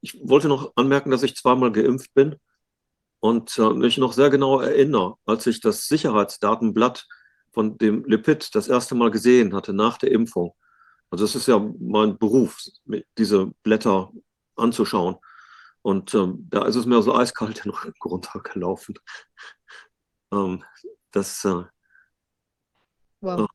Ich 0.00 0.20
wollte 0.22 0.48
noch 0.48 0.72
anmerken, 0.76 1.10
dass 1.10 1.22
ich 1.22 1.34
zweimal 1.34 1.72
geimpft 1.72 2.12
bin 2.14 2.36
und 3.24 3.58
äh, 3.58 3.70
mich 3.70 3.96
noch 3.96 4.12
sehr 4.12 4.28
genau 4.28 4.60
erinnere, 4.60 5.16
als 5.24 5.46
ich 5.46 5.58
das 5.62 5.86
Sicherheitsdatenblatt 5.88 7.06
von 7.52 7.78
dem 7.78 8.04
Lipid 8.04 8.54
das 8.54 8.68
erste 8.68 8.94
Mal 8.94 9.10
gesehen 9.10 9.54
hatte 9.54 9.72
nach 9.72 9.96
der 9.96 10.10
Impfung. 10.10 10.54
Also 11.08 11.24
es 11.24 11.34
ist 11.34 11.48
ja 11.48 11.58
mein 11.80 12.18
Beruf, 12.18 12.58
diese 13.16 13.46
Blätter 13.62 14.12
anzuschauen. 14.56 15.16
Und 15.80 16.12
ähm, 16.12 16.46
da 16.50 16.66
ist 16.66 16.76
es 16.76 16.84
mir 16.84 17.00
so 17.00 17.14
eiskalt 17.14 17.64
den 17.64 17.72
Rücken 17.72 18.08
runtergelaufen. 18.10 18.98
ähm, 20.30 20.62
das 21.10 21.46
äh, 21.46 21.64
wow. 23.22 23.48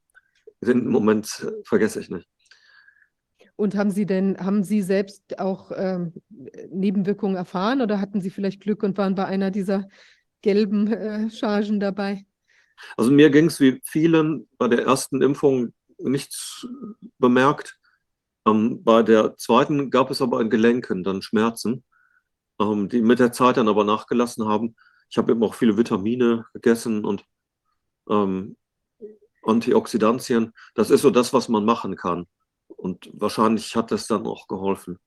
äh, 0.61 0.65
den 0.65 0.87
Moment 0.87 1.45
vergesse 1.63 1.99
ich 1.99 2.09
nicht. 2.09 2.27
Und 3.59 3.75
haben 3.75 3.91
Sie 3.91 4.05
denn, 4.05 4.37
haben 4.37 4.63
Sie 4.63 4.81
selbst 4.81 5.37
auch 5.37 5.73
ähm, 5.75 6.13
Nebenwirkungen 6.69 7.35
erfahren 7.35 7.81
oder 7.81 7.99
hatten 7.99 8.21
Sie 8.21 8.29
vielleicht 8.29 8.61
Glück 8.61 8.83
und 8.83 8.97
waren 8.97 9.15
bei 9.15 9.25
einer 9.25 9.51
dieser 9.51 9.89
gelben 10.41 10.87
äh, 10.87 11.29
Chargen 11.29 11.81
dabei? 11.81 12.25
Also 12.95 13.11
mir 13.11 13.29
ging 13.29 13.47
es 13.47 13.59
wie 13.59 13.81
vielen 13.83 14.47
bei 14.57 14.69
der 14.69 14.85
ersten 14.85 15.21
Impfung 15.21 15.73
nichts 15.97 16.65
bemerkt. 17.17 17.77
Ähm, 18.47 18.81
bei 18.81 19.03
der 19.03 19.35
zweiten 19.35 19.89
gab 19.89 20.09
es 20.09 20.21
aber 20.21 20.39
an 20.39 20.49
Gelenken 20.49 21.03
dann 21.03 21.21
Schmerzen, 21.21 21.83
ähm, 22.61 22.87
die 22.87 23.01
mit 23.01 23.19
der 23.19 23.33
Zeit 23.33 23.57
dann 23.57 23.67
aber 23.67 23.83
nachgelassen 23.83 24.47
haben. 24.47 24.77
Ich 25.09 25.17
habe 25.17 25.33
eben 25.33 25.43
auch 25.43 25.53
viele 25.53 25.75
Vitamine 25.75 26.45
gegessen 26.53 27.03
und 27.03 27.25
ähm, 28.09 28.55
Antioxidantien. 29.43 30.53
Das 30.75 30.89
ist 30.89 31.01
so 31.01 31.09
das, 31.09 31.33
was 31.33 31.49
man 31.49 31.65
machen 31.65 31.97
kann. 31.97 32.25
Und 32.77 33.09
wahrscheinlich 33.13 33.75
hat 33.75 33.91
das 33.91 34.07
dann 34.07 34.25
auch 34.25 34.47
geholfen. 34.47 34.99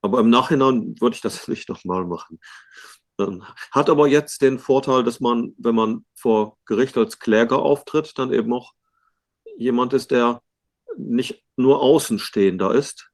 Aber 0.00 0.20
im 0.20 0.30
Nachhinein 0.30 1.00
würde 1.00 1.14
ich 1.14 1.22
das 1.22 1.48
nicht 1.48 1.68
nochmal 1.68 2.04
machen. 2.04 2.40
Hat 3.70 3.88
aber 3.88 4.08
jetzt 4.08 4.42
den 4.42 4.58
Vorteil, 4.58 5.04
dass 5.04 5.20
man, 5.20 5.54
wenn 5.56 5.74
man 5.74 6.04
vor 6.14 6.58
Gericht 6.66 6.96
als 6.98 7.18
Kläger 7.18 7.60
auftritt, 7.60 8.18
dann 8.18 8.32
eben 8.32 8.52
auch 8.52 8.72
jemand 9.56 9.92
ist, 9.92 10.10
der 10.10 10.42
nicht 10.96 11.42
nur 11.56 11.80
Außenstehender 11.80 12.74
ist, 12.74 13.10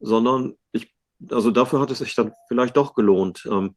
sondern 0.00 0.56
ich, 0.72 0.94
also 1.30 1.50
dafür 1.50 1.80
hat 1.80 1.90
es 1.90 1.98
sich 1.98 2.14
dann 2.14 2.32
vielleicht 2.48 2.76
doch 2.76 2.94
gelohnt, 2.94 3.46
ähm, 3.50 3.76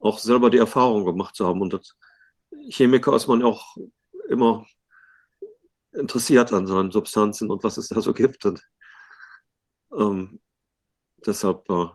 auch 0.00 0.18
selber 0.18 0.50
die 0.50 0.58
Erfahrung 0.58 1.04
gemacht 1.04 1.34
zu 1.34 1.46
haben. 1.46 1.60
Und 1.60 1.74
als 1.74 1.96
Chemiker 2.68 3.14
ist 3.14 3.28
man 3.28 3.42
auch 3.42 3.76
immer 4.28 4.66
interessiert 5.96 6.52
an 6.52 6.66
seinen 6.66 6.90
Substanzen 6.90 7.50
und 7.50 7.64
was 7.64 7.76
es 7.76 7.88
da 7.88 8.00
so 8.00 8.12
gibt. 8.12 8.44
Und 8.44 8.62
ähm, 9.92 10.40
deshalb. 11.26 11.68
Äh, 11.70 11.86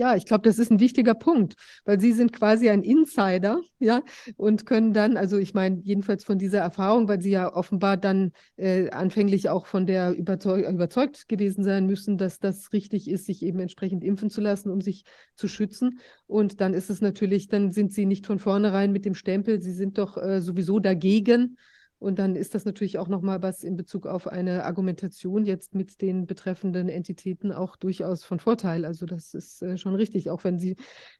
ja, 0.00 0.16
ich 0.16 0.24
glaube, 0.24 0.48
das 0.48 0.58
ist 0.58 0.70
ein 0.70 0.80
wichtiger 0.80 1.12
Punkt, 1.12 1.56
weil 1.84 2.00
Sie 2.00 2.14
sind 2.14 2.32
quasi 2.32 2.70
ein 2.70 2.82
Insider, 2.82 3.60
ja, 3.78 4.02
und 4.36 4.64
können 4.64 4.94
dann, 4.94 5.18
also 5.18 5.36
ich 5.36 5.52
meine, 5.52 5.82
jedenfalls 5.84 6.24
von 6.24 6.38
dieser 6.38 6.60
Erfahrung, 6.60 7.06
weil 7.06 7.20
Sie 7.20 7.30
ja 7.30 7.54
offenbar 7.54 7.98
dann 7.98 8.32
äh, 8.56 8.88
anfänglich 8.90 9.50
auch 9.50 9.66
von 9.66 9.86
der 9.86 10.12
überzeug 10.12 10.66
überzeugt 10.66 11.28
gewesen 11.28 11.64
sein 11.64 11.86
müssen, 11.86 12.16
dass 12.16 12.38
das 12.38 12.72
richtig 12.72 13.10
ist, 13.10 13.26
sich 13.26 13.42
eben 13.42 13.60
entsprechend 13.60 14.02
impfen 14.02 14.30
zu 14.30 14.40
lassen, 14.40 14.70
um 14.70 14.80
sich 14.80 15.04
zu 15.34 15.48
schützen. 15.48 16.00
Und 16.26 16.62
dann 16.62 16.72
ist 16.72 16.88
es 16.88 17.02
natürlich, 17.02 17.48
dann 17.48 17.72
sind 17.72 17.92
Sie 17.92 18.06
nicht 18.06 18.26
von 18.26 18.38
vornherein 18.38 18.92
mit 18.92 19.04
dem 19.04 19.14
Stempel, 19.14 19.60
Sie 19.60 19.74
sind 19.74 19.98
doch 19.98 20.16
äh, 20.16 20.40
sowieso 20.40 20.78
dagegen 20.78 21.58
und 22.00 22.18
dann 22.18 22.34
ist 22.34 22.54
das 22.54 22.64
natürlich 22.64 22.98
auch 22.98 23.08
nochmal 23.08 23.42
was 23.42 23.62
in 23.62 23.76
Bezug 23.76 24.06
auf 24.06 24.26
eine 24.26 24.64
Argumentation 24.64 25.44
jetzt 25.44 25.74
mit 25.74 26.00
den 26.00 26.26
betreffenden 26.26 26.88
Entitäten 26.88 27.52
auch 27.52 27.76
durchaus 27.76 28.24
von 28.24 28.40
Vorteil. 28.40 28.86
Also 28.86 29.04
das 29.04 29.34
ist 29.34 29.60
äh, 29.62 29.76
schon 29.76 29.94
richtig, 29.94 30.30
auch 30.30 30.42
wenn 30.42 30.58
Sie 30.58 30.76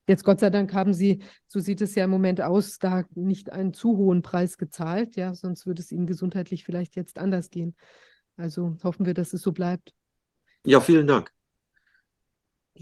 jetzt 0.08 0.24
Gott 0.24 0.40
sei 0.40 0.48
Dank 0.48 0.72
haben 0.72 0.94
Sie, 0.94 1.22
so 1.46 1.60
sieht 1.60 1.82
es 1.82 1.94
ja 1.94 2.04
im 2.04 2.10
Moment 2.10 2.40
aus, 2.40 2.78
da 2.78 3.04
nicht 3.14 3.52
einen 3.52 3.74
zu 3.74 3.98
hohen 3.98 4.22
Preis 4.22 4.56
gezahlt, 4.56 5.16
ja, 5.16 5.34
sonst 5.34 5.66
würde 5.66 5.82
es 5.82 5.92
Ihnen 5.92 6.06
gesundheitlich 6.06 6.64
vielleicht 6.64 6.96
jetzt 6.96 7.18
anders 7.18 7.50
gehen. 7.50 7.76
Also 8.38 8.78
hoffen 8.82 9.04
wir, 9.04 9.12
dass 9.12 9.34
es 9.34 9.42
so 9.42 9.52
bleibt. 9.52 9.92
Ja, 10.64 10.80
vielen 10.80 11.06
Dank. 11.06 11.30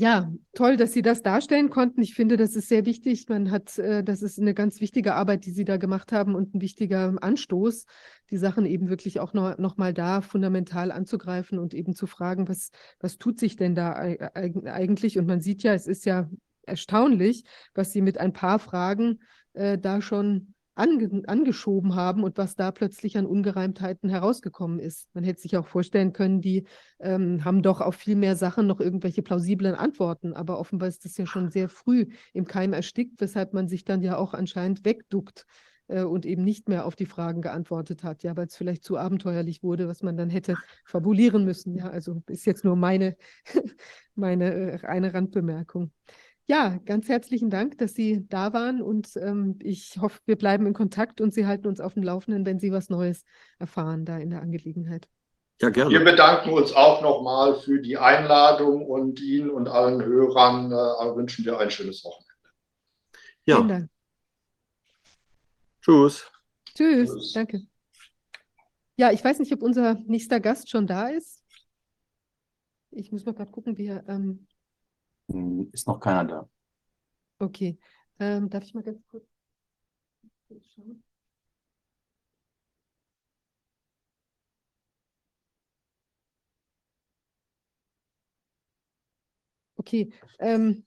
Ja, 0.01 0.33
toll, 0.55 0.77
dass 0.77 0.93
Sie 0.93 1.03
das 1.03 1.23
darstellen 1.23 1.71
konnten. 1.71 2.03
Ich 2.03 2.15
finde, 2.15 2.37
das 2.37 2.55
ist 2.55 2.69
sehr 2.69 2.87
wichtig. 2.87 3.29
Man 3.29 3.51
hat, 3.51 3.79
äh, 3.79 4.05
das 4.05 4.23
ist 4.23 4.39
eine 4.39 4.55
ganz 4.55 4.81
wichtige 4.81 5.17
Arbeit, 5.17 5.45
die 5.45 5.51
Sie 5.51 5.65
da 5.65 5.77
gemacht 5.77 6.13
haben 6.13 6.37
und 6.37 6.55
ein 6.55 6.61
wichtiger 6.61 7.13
Anstoß, 7.21 7.85
die 8.31 8.37
Sachen 8.37 8.65
eben 8.65 8.91
wirklich 8.91 9.19
auch 9.19 9.33
noch, 9.33 9.59
noch 9.59 9.77
mal 9.77 9.93
da 9.93 10.21
fundamental 10.21 10.93
anzugreifen 10.93 11.59
und 11.59 11.75
eben 11.75 11.97
zu 11.97 12.07
fragen, 12.07 12.49
was, 12.49 12.71
was 13.01 13.19
tut 13.19 13.41
sich 13.41 13.57
denn 13.57 13.75
da 13.75 13.95
eigentlich? 13.95 15.19
Und 15.19 15.27
man 15.27 15.41
sieht 15.41 15.65
ja, 15.65 15.75
es 15.75 15.89
ist 15.89 16.07
ja 16.07 16.31
erstaunlich, 16.65 17.43
was 17.75 17.93
Sie 17.93 18.01
mit 18.01 18.19
ein 18.19 18.33
paar 18.33 18.61
Fragen 18.61 19.19
äh, 19.55 19.79
da 19.79 20.01
schon 20.01 20.55
ange 20.79 21.23
angeschoben 21.27 21.95
haben 21.95 22.23
und 22.23 22.39
was 22.39 22.55
da 22.55 22.71
plötzlich 22.71 23.19
an 23.19 23.27
Ungereimtheiten 23.27 24.09
herausgekommen 24.09 24.79
ist. 24.79 25.09
Man 25.15 25.25
hätte 25.25 25.41
sich 25.41 25.57
auch 25.57 25.67
vorstellen 25.67 26.13
können, 26.13 26.41
die 26.41 26.65
ähm, 27.01 27.45
haben 27.45 27.63
doch 27.63 27.81
auf 27.81 27.97
viel 27.97 28.17
mehr 28.17 28.37
Sachen 28.37 28.67
noch 28.67 28.81
irgendwelche 28.81 29.23
plausiblen 29.23 29.75
Antworten, 29.75 30.33
aber 30.33 30.59
offenbar 30.59 30.89
ist 30.89 31.05
das 31.05 31.17
ja 31.17 31.27
schon 31.27 31.51
sehr 31.51 31.69
früh 31.69 32.07
im 32.33 32.47
Keim 32.47 32.73
erstickt, 32.73 33.21
weshalb 33.21 33.55
man 33.55 33.69
sich 33.69 33.85
dann 33.85 34.03
ja 34.03 34.17
auch 34.17 34.35
anscheinend 34.35 34.85
wegduckt 34.85 35.47
äh, 35.89 36.03
und 36.03 36.25
eben 36.25 36.45
nicht 36.45 36.69
mehr 36.69 36.87
auf 36.87 36.95
die 36.95 37.07
Fragen 37.07 37.43
geantwortet 37.43 38.05
hat, 38.05 38.23
ja, 38.23 38.37
weil 38.37 38.47
es 38.47 38.57
vielleicht 38.57 38.85
zu 38.85 38.97
abenteuerlich 38.97 39.63
wurde, 39.63 39.89
was 39.89 40.03
man 40.03 40.17
dann 40.17 40.31
hätte 40.31 40.55
fabulieren 40.85 41.45
müssen. 41.45 41.75
Ja, 41.75 41.91
also 41.91 42.23
ist 42.29 42.47
jetzt 42.47 42.65
nur 42.65 42.77
meine, 42.77 43.17
meine 44.15 44.55
äh, 44.55 44.87
eine 44.87 45.13
Randbemerkung. 45.13 45.91
Ja, 46.51 46.79
ganz 46.87 47.11
herzlichen 47.11 47.51
Dank, 47.51 47.77
dass 47.77 47.95
Sie 47.95 48.27
da 48.27 48.55
waren 48.55 48.81
und 48.81 49.15
ähm, 49.17 49.59
ich 49.63 49.99
hoffe, 50.01 50.19
wir 50.25 50.37
bleiben 50.37 50.67
in 50.67 50.73
Kontakt 50.73 51.21
und 51.21 51.35
Sie 51.35 51.47
halten 51.47 51.67
uns 51.67 51.79
auf 51.79 51.93
dem 51.93 52.03
Laufenden, 52.03 52.47
wenn 52.47 52.59
Sie 52.59 52.73
was 52.73 52.89
Neues 52.89 53.27
erfahren 53.59 54.07
da 54.07 54.17
in 54.17 54.31
der 54.31 54.41
Angelegenheit. 54.41 55.07
Ja, 55.61 55.69
gerne. 55.69 55.91
Wir 55.91 56.03
bedanken 56.03 56.51
uns 56.55 56.73
auch 56.73 57.03
nochmal 57.03 57.61
für 57.61 57.83
die 57.83 57.99
Einladung 57.99 58.87
und 58.87 59.21
Ihnen 59.21 59.51
und 59.51 59.69
allen 59.69 60.03
Hörern 60.03 60.73
äh, 60.73 61.17
wünschen 61.17 61.45
wir 61.45 61.59
ein 61.59 61.71
schönes 61.71 62.03
Wochenende. 62.03 62.33
Ja. 63.45 63.57
Vielen 63.57 63.69
Dank. 63.69 63.91
Tschüss. 65.83 66.31
Tschüss. 66.75 67.11
Tschüss. 67.11 67.33
Danke. 67.35 67.61
Ja, 68.97 69.13
ich 69.13 69.23
weiß 69.23 69.39
nicht, 69.41 69.53
ob 69.53 69.63
unser 69.63 69.97
nächster 70.07 70.41
Gast 70.41 70.71
schon 70.71 70.87
da 70.87 71.09
ist. 71.09 71.45
Ich 72.91 73.13
muss 73.13 73.27
mal 73.27 73.35
gerade 73.35 73.51
gucken, 73.51 73.77
wie 73.77 73.89
er. 73.89 74.09
Ähm 74.09 74.48
hm, 75.29 75.71
ist 75.73 75.87
noch 75.87 76.01
keiner 76.01 76.25
da. 76.25 76.49
Okay. 77.39 77.79
Ähm, 78.19 78.51
darf 78.51 78.65
ich 78.65 78.75
mal 78.75 78.83
ganz 78.83 79.01
kurz 79.09 79.25
schauen? 80.75 81.03
Okay. 89.77 90.13
Ähm, 90.41 90.85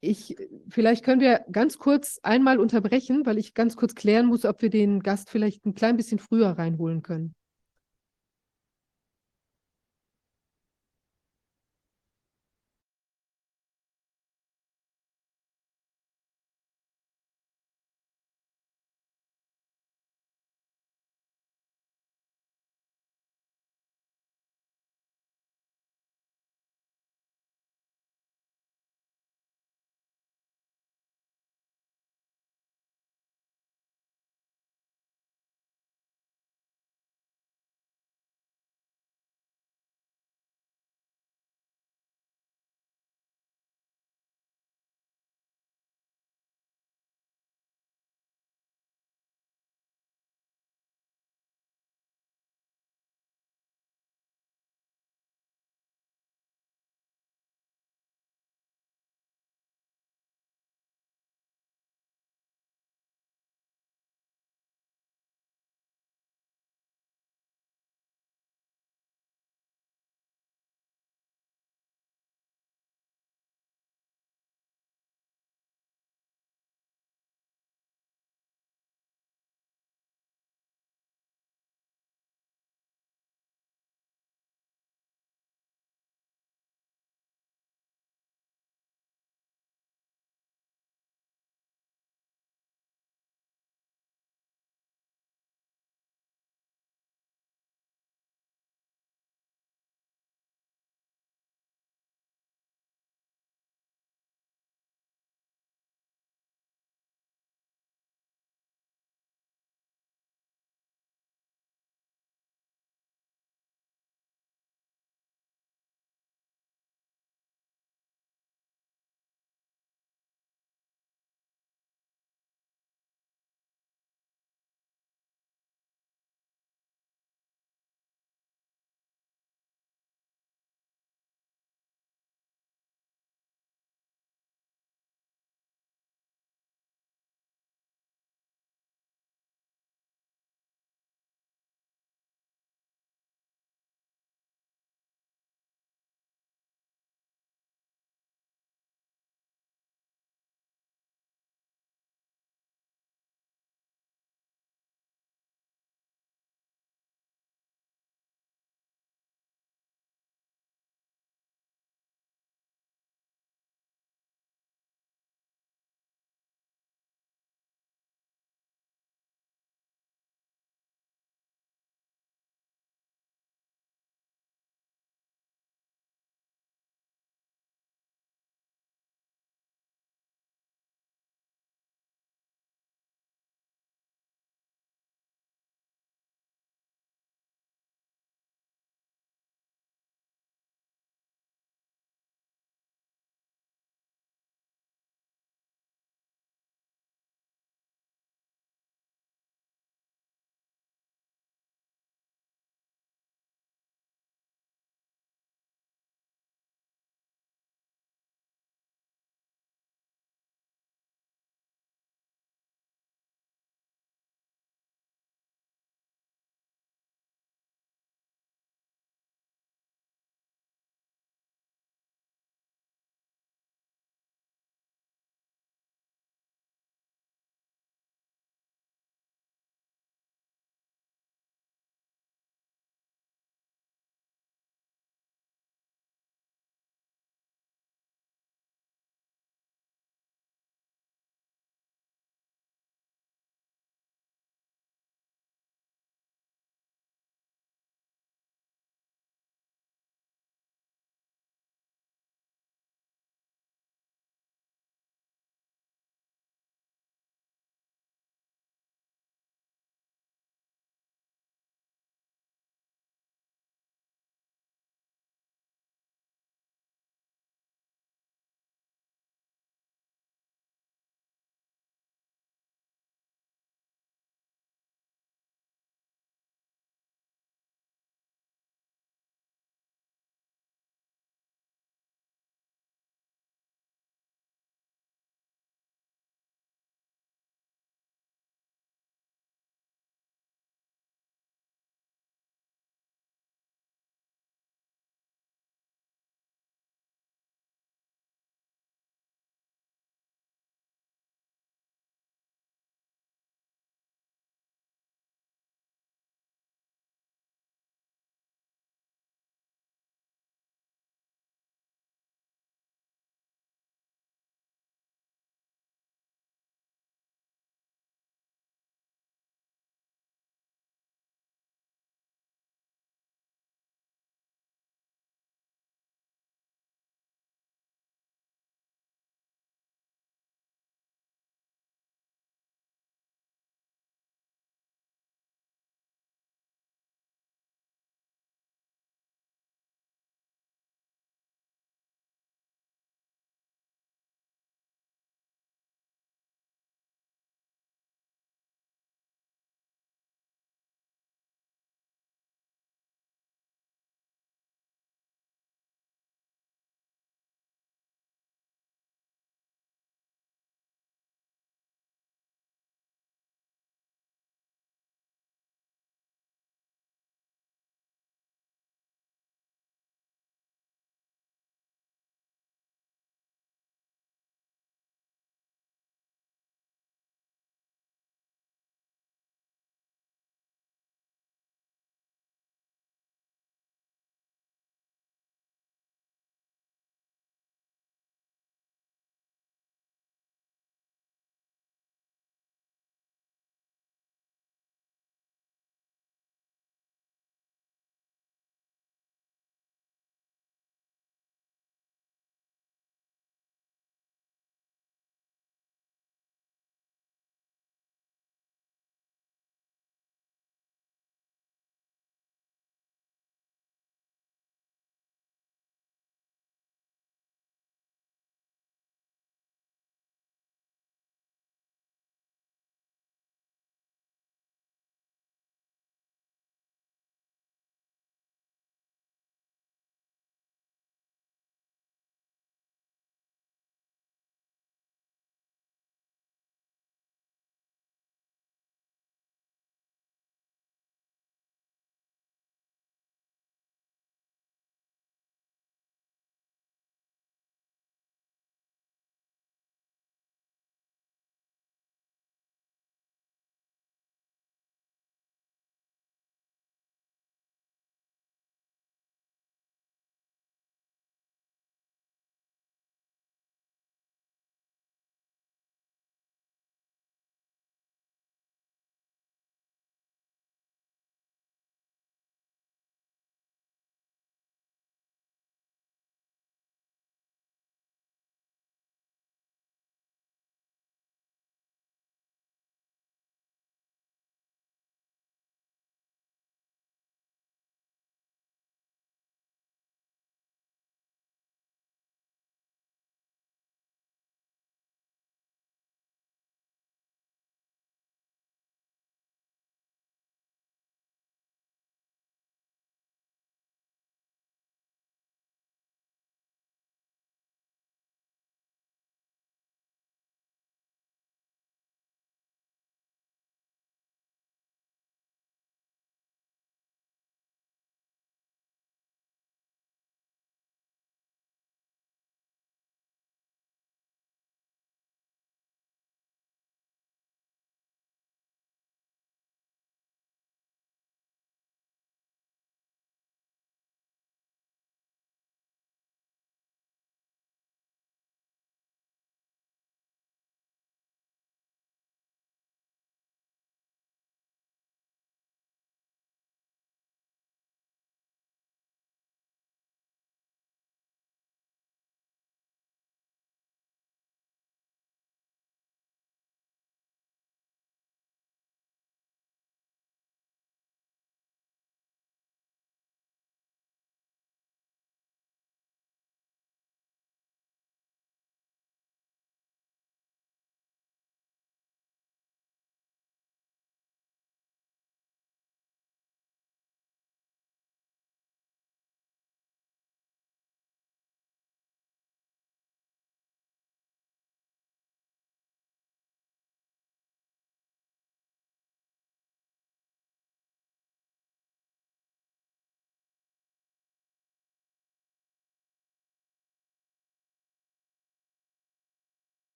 ich, 0.00 0.36
vielleicht 0.68 1.04
können 1.04 1.20
wir 1.20 1.44
ganz 1.50 1.78
kurz 1.78 2.20
einmal 2.22 2.58
unterbrechen, 2.60 3.24
weil 3.26 3.38
ich 3.38 3.54
ganz 3.54 3.76
kurz 3.76 3.94
klären 3.94 4.26
muss, 4.26 4.44
ob 4.44 4.62
wir 4.62 4.70
den 4.70 5.00
Gast 5.00 5.30
vielleicht 5.30 5.64
ein 5.66 5.74
klein 5.74 5.96
bisschen 5.96 6.18
früher 6.18 6.50
reinholen 6.50 7.02
können. 7.02 7.34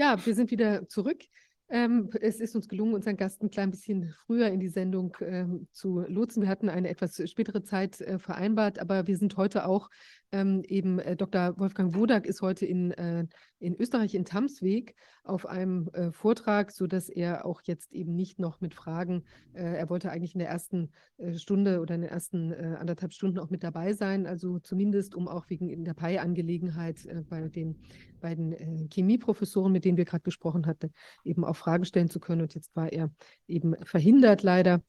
Ja, 0.00 0.16
wir 0.24 0.34
sind 0.34 0.50
wieder 0.50 0.88
zurück. 0.88 1.24
Ähm, 1.68 2.08
es 2.22 2.40
ist 2.40 2.56
uns 2.56 2.68
gelungen, 2.68 2.94
unseren 2.94 3.18
Gast 3.18 3.42
ein 3.42 3.50
klein 3.50 3.70
bisschen 3.70 4.14
früher 4.24 4.48
in 4.48 4.58
die 4.58 4.70
Sendung 4.70 5.14
ähm, 5.20 5.68
zu 5.72 6.00
lotsen. 6.08 6.42
Wir 6.42 6.48
hatten 6.48 6.70
eine 6.70 6.88
etwas 6.88 7.20
spätere 7.30 7.62
Zeit 7.64 8.00
äh, 8.00 8.18
vereinbart, 8.18 8.78
aber 8.78 9.06
wir 9.06 9.18
sind 9.18 9.36
heute 9.36 9.66
auch 9.66 9.90
ähm, 10.32 10.62
eben, 10.66 10.98
äh, 10.98 11.16
Dr. 11.16 11.58
Wolfgang 11.58 11.94
Wodak 11.94 12.26
ist 12.26 12.40
heute 12.40 12.66
in, 12.66 12.92
äh, 12.92 13.26
in 13.58 13.74
Österreich 13.78 14.14
in 14.14 14.24
Tamsweg 14.24 14.94
auf 15.24 15.46
einem 15.46 15.88
äh, 15.92 16.12
Vortrag, 16.12 16.72
sodass 16.72 17.08
er 17.08 17.44
auch 17.44 17.62
jetzt 17.62 17.92
eben 17.92 18.14
nicht 18.14 18.38
noch 18.38 18.60
mit 18.60 18.74
Fragen, 18.74 19.24
äh, 19.52 19.62
er 19.62 19.90
wollte 19.90 20.10
eigentlich 20.10 20.34
in 20.34 20.38
der 20.38 20.48
ersten 20.48 20.92
äh, 21.18 21.34
Stunde 21.34 21.80
oder 21.80 21.94
in 21.94 22.02
den 22.02 22.10
ersten 22.10 22.52
äh, 22.52 22.76
anderthalb 22.78 23.12
Stunden 23.12 23.38
auch 23.38 23.50
mit 23.50 23.62
dabei 23.62 23.92
sein, 23.92 24.26
also 24.26 24.58
zumindest 24.60 25.14
um 25.14 25.28
auch 25.28 25.50
wegen 25.50 25.68
in 25.68 25.84
der 25.84 25.94
PI-Angelegenheit 25.94 26.96
bei 27.28 27.48
den 27.48 27.76
beiden 28.20 28.88
Chemieprofessoren, 28.92 29.72
mit 29.72 29.84
denen 29.84 29.96
wir 29.96 30.04
gerade 30.04 30.22
gesprochen 30.22 30.66
hatten, 30.66 30.92
eben 31.24 31.44
auch 31.44 31.56
Fragen 31.56 31.84
stellen 31.84 32.10
zu 32.10 32.20
können. 32.20 32.42
Und 32.42 32.54
jetzt 32.54 32.74
war 32.76 32.92
er 32.92 33.10
eben 33.48 33.74
verhindert 33.84 34.42
leider 34.42 34.82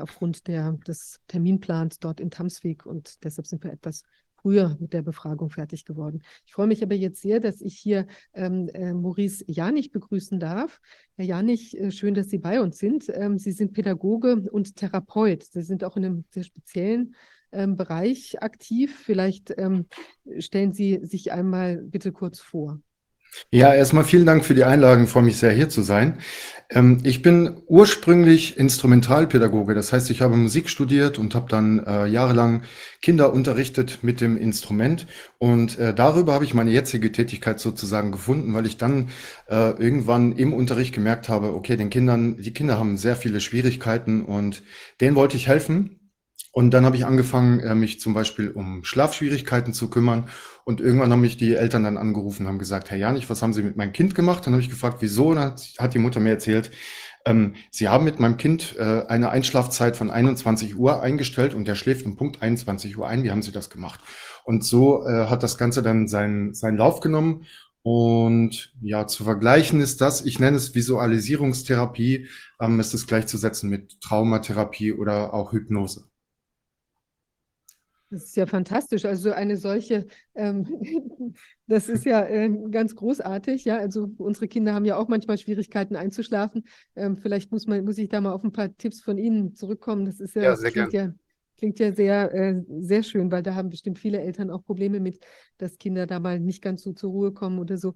aufgrund 0.00 0.48
der, 0.48 0.72
des 0.86 1.20
Terminplans 1.28 1.98
dort 2.00 2.20
in 2.20 2.30
Tamsweg 2.30 2.84
und 2.86 3.22
deshalb 3.24 3.46
sind 3.46 3.62
wir 3.62 3.72
etwas 3.72 4.02
früher 4.42 4.76
mit 4.80 4.92
der 4.92 5.02
Befragung 5.02 5.50
fertig 5.50 5.84
geworden. 5.84 6.22
Ich 6.44 6.52
freue 6.52 6.66
mich 6.66 6.82
aber 6.82 6.94
jetzt 6.94 7.22
sehr, 7.22 7.40
dass 7.40 7.60
ich 7.60 7.78
hier 7.78 8.06
ähm, 8.34 8.68
äh, 8.74 8.92
Maurice 8.92 9.44
Janich 9.46 9.92
begrüßen 9.92 10.40
darf. 10.40 10.80
Herr 11.16 11.24
Janich, 11.24 11.78
äh, 11.78 11.90
schön, 11.90 12.14
dass 12.14 12.28
Sie 12.28 12.38
bei 12.38 12.60
uns 12.60 12.78
sind. 12.78 13.08
Ähm, 13.08 13.38
Sie 13.38 13.52
sind 13.52 13.72
Pädagoge 13.72 14.48
und 14.50 14.76
Therapeut. 14.76 15.44
Sie 15.44 15.62
sind 15.62 15.84
auch 15.84 15.96
in 15.96 16.04
einem 16.04 16.24
sehr 16.30 16.44
speziellen 16.44 17.14
ähm, 17.52 17.76
Bereich 17.76 18.42
aktiv. 18.42 18.98
Vielleicht 18.98 19.54
ähm, 19.56 19.86
stellen 20.38 20.72
Sie 20.72 21.00
sich 21.04 21.32
einmal 21.32 21.78
bitte 21.78 22.12
kurz 22.12 22.40
vor. 22.40 22.80
Ja, 23.50 23.74
erstmal 23.74 24.04
vielen 24.04 24.26
Dank 24.26 24.44
für 24.44 24.54
die 24.54 24.64
Einladung. 24.64 25.06
Freue 25.06 25.22
mich 25.24 25.38
sehr, 25.38 25.52
hier 25.52 25.68
zu 25.68 25.82
sein. 25.82 26.18
Ähm, 26.70 26.98
ich 27.02 27.22
bin 27.22 27.62
ursprünglich 27.66 28.56
Instrumentalpädagoge. 28.58 29.74
Das 29.74 29.92
heißt, 29.92 30.10
ich 30.10 30.20
habe 30.22 30.36
Musik 30.36 30.68
studiert 30.68 31.18
und 31.18 31.34
habe 31.34 31.48
dann 31.48 31.84
äh, 31.86 32.06
jahrelang 32.06 32.62
Kinder 33.00 33.32
unterrichtet 33.32 34.00
mit 34.02 34.20
dem 34.20 34.36
Instrument. 34.36 35.06
Und 35.38 35.78
äh, 35.78 35.94
darüber 35.94 36.34
habe 36.34 36.44
ich 36.44 36.54
meine 36.54 36.70
jetzige 36.70 37.12
Tätigkeit 37.12 37.60
sozusagen 37.60 38.12
gefunden, 38.12 38.54
weil 38.54 38.66
ich 38.66 38.76
dann 38.76 39.10
äh, 39.48 39.70
irgendwann 39.70 40.32
im 40.32 40.52
Unterricht 40.52 40.94
gemerkt 40.94 41.28
habe, 41.28 41.54
okay, 41.54 41.76
den 41.76 41.90
Kindern, 41.90 42.36
die 42.38 42.52
Kinder 42.52 42.78
haben 42.78 42.96
sehr 42.98 43.16
viele 43.16 43.40
Schwierigkeiten 43.40 44.24
und 44.24 44.62
denen 45.00 45.16
wollte 45.16 45.36
ich 45.36 45.46
helfen. 45.48 46.01
Und 46.52 46.72
dann 46.72 46.84
habe 46.84 46.96
ich 46.96 47.06
angefangen, 47.06 47.60
äh, 47.60 47.74
mich 47.74 47.98
zum 47.98 48.12
Beispiel 48.12 48.50
um 48.50 48.84
Schlafschwierigkeiten 48.84 49.72
zu 49.72 49.88
kümmern. 49.88 50.28
Und 50.64 50.80
irgendwann 50.80 51.10
haben 51.10 51.22
mich 51.22 51.38
die 51.38 51.54
Eltern 51.54 51.84
dann 51.84 51.96
angerufen, 51.96 52.46
haben 52.46 52.58
gesagt, 52.58 52.90
Herr 52.90 52.98
Janich, 52.98 53.28
was 53.30 53.42
haben 53.42 53.54
Sie 53.54 53.62
mit 53.62 53.76
meinem 53.76 53.92
Kind 53.92 54.14
gemacht? 54.14 54.46
Dann 54.46 54.52
habe 54.52 54.62
ich 54.62 54.70
gefragt, 54.70 54.98
wieso? 55.00 55.30
Und 55.30 55.36
dann 55.36 55.54
hat 55.78 55.94
die 55.94 55.98
Mutter 55.98 56.20
mir 56.20 56.30
erzählt, 56.30 56.70
ähm, 57.24 57.54
Sie 57.70 57.88
haben 57.88 58.04
mit 58.04 58.20
meinem 58.20 58.36
Kind 58.36 58.76
äh, 58.78 59.04
eine 59.08 59.30
Einschlafzeit 59.30 59.96
von 59.96 60.10
21 60.10 60.76
Uhr 60.76 61.02
eingestellt 61.02 61.54
und 61.54 61.66
der 61.66 61.74
schläft 61.74 62.04
um 62.04 62.16
Punkt 62.16 62.42
21 62.42 62.98
Uhr 62.98 63.08
ein. 63.08 63.22
Wie 63.22 63.30
haben 63.30 63.42
Sie 63.42 63.52
das 63.52 63.70
gemacht? 63.70 64.00
Und 64.44 64.64
so 64.64 65.06
äh, 65.06 65.26
hat 65.26 65.42
das 65.42 65.56
Ganze 65.56 65.82
dann 65.82 66.06
seinen, 66.06 66.54
seinen 66.54 66.76
Lauf 66.76 67.00
genommen. 67.00 67.46
Und 67.84 68.72
ja, 68.80 69.06
zu 69.06 69.24
vergleichen 69.24 69.80
ist 69.80 70.00
das, 70.00 70.24
ich 70.24 70.38
nenne 70.38 70.56
es 70.56 70.74
Visualisierungstherapie, 70.74 72.28
ähm, 72.60 72.78
ist 72.78 72.94
es 72.94 73.06
gleichzusetzen 73.06 73.70
mit 73.70 74.00
Traumatherapie 74.00 74.92
oder 74.92 75.34
auch 75.34 75.52
Hypnose. 75.52 76.04
Das 78.12 78.24
ist 78.24 78.36
ja 78.36 78.44
fantastisch. 78.44 79.06
Also 79.06 79.32
eine 79.32 79.56
solche, 79.56 80.06
ähm, 80.34 80.66
das 81.66 81.88
ist 81.88 82.04
ja 82.04 82.22
äh, 82.26 82.50
ganz 82.70 82.94
großartig. 82.94 83.64
Ja, 83.64 83.78
also 83.78 84.10
unsere 84.18 84.48
Kinder 84.48 84.74
haben 84.74 84.84
ja 84.84 84.98
auch 84.98 85.08
manchmal 85.08 85.38
Schwierigkeiten 85.38 85.96
einzuschlafen. 85.96 86.64
Ähm, 86.94 87.16
vielleicht 87.16 87.50
muss 87.52 87.66
man, 87.66 87.86
muss 87.86 87.96
ich 87.96 88.10
da 88.10 88.20
mal 88.20 88.32
auf 88.32 88.44
ein 88.44 88.52
paar 88.52 88.76
Tipps 88.76 89.00
von 89.00 89.16
Ihnen 89.16 89.54
zurückkommen. 89.54 90.04
Das 90.04 90.20
ist 90.20 90.34
ja, 90.34 90.42
ja 90.42 90.56
sehr 90.56 90.72
klingt, 90.72 90.92
ja, 90.92 91.14
klingt 91.56 91.78
ja 91.78 91.92
sehr, 91.92 92.34
äh, 92.34 92.62
sehr 92.80 93.02
schön, 93.02 93.32
weil 93.32 93.42
da 93.42 93.54
haben 93.54 93.70
bestimmt 93.70 93.98
viele 93.98 94.20
Eltern 94.20 94.50
auch 94.50 94.62
Probleme 94.62 95.00
mit, 95.00 95.18
dass 95.56 95.78
Kinder 95.78 96.06
da 96.06 96.20
mal 96.20 96.38
nicht 96.38 96.60
ganz 96.60 96.82
so 96.82 96.92
zur 96.92 97.12
Ruhe 97.12 97.32
kommen 97.32 97.58
oder 97.58 97.78
so. 97.78 97.94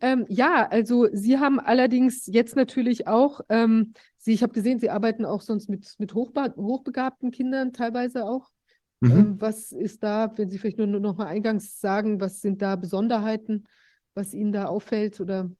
Ähm, 0.00 0.26
ja, 0.28 0.68
also 0.68 1.08
Sie 1.12 1.38
haben 1.38 1.58
allerdings 1.58 2.26
jetzt 2.26 2.54
natürlich 2.54 3.08
auch, 3.08 3.40
ähm, 3.48 3.94
Sie, 4.16 4.32
ich 4.32 4.44
habe 4.44 4.52
gesehen, 4.52 4.78
Sie 4.78 4.90
arbeiten 4.90 5.24
auch 5.24 5.40
sonst 5.40 5.68
mit, 5.68 5.92
mit 5.98 6.14
hochbegabten 6.14 7.32
Kindern 7.32 7.72
teilweise 7.72 8.26
auch. 8.26 8.52
Mhm. 9.00 9.10
Ähm, 9.10 9.36
was 9.40 9.72
ist 9.72 10.02
da, 10.02 10.32
wenn 10.36 10.50
Sie 10.50 10.58
vielleicht 10.58 10.78
nur, 10.78 10.86
nur 10.86 11.00
noch 11.00 11.16
mal 11.16 11.26
eingangs 11.26 11.80
sagen, 11.80 12.20
was 12.20 12.40
sind 12.40 12.62
da 12.62 12.76
Besonderheiten, 12.76 13.66
was 14.14 14.34
Ihnen 14.34 14.52
da 14.52 14.66
auffällt 14.66 15.20
oder? 15.20 15.50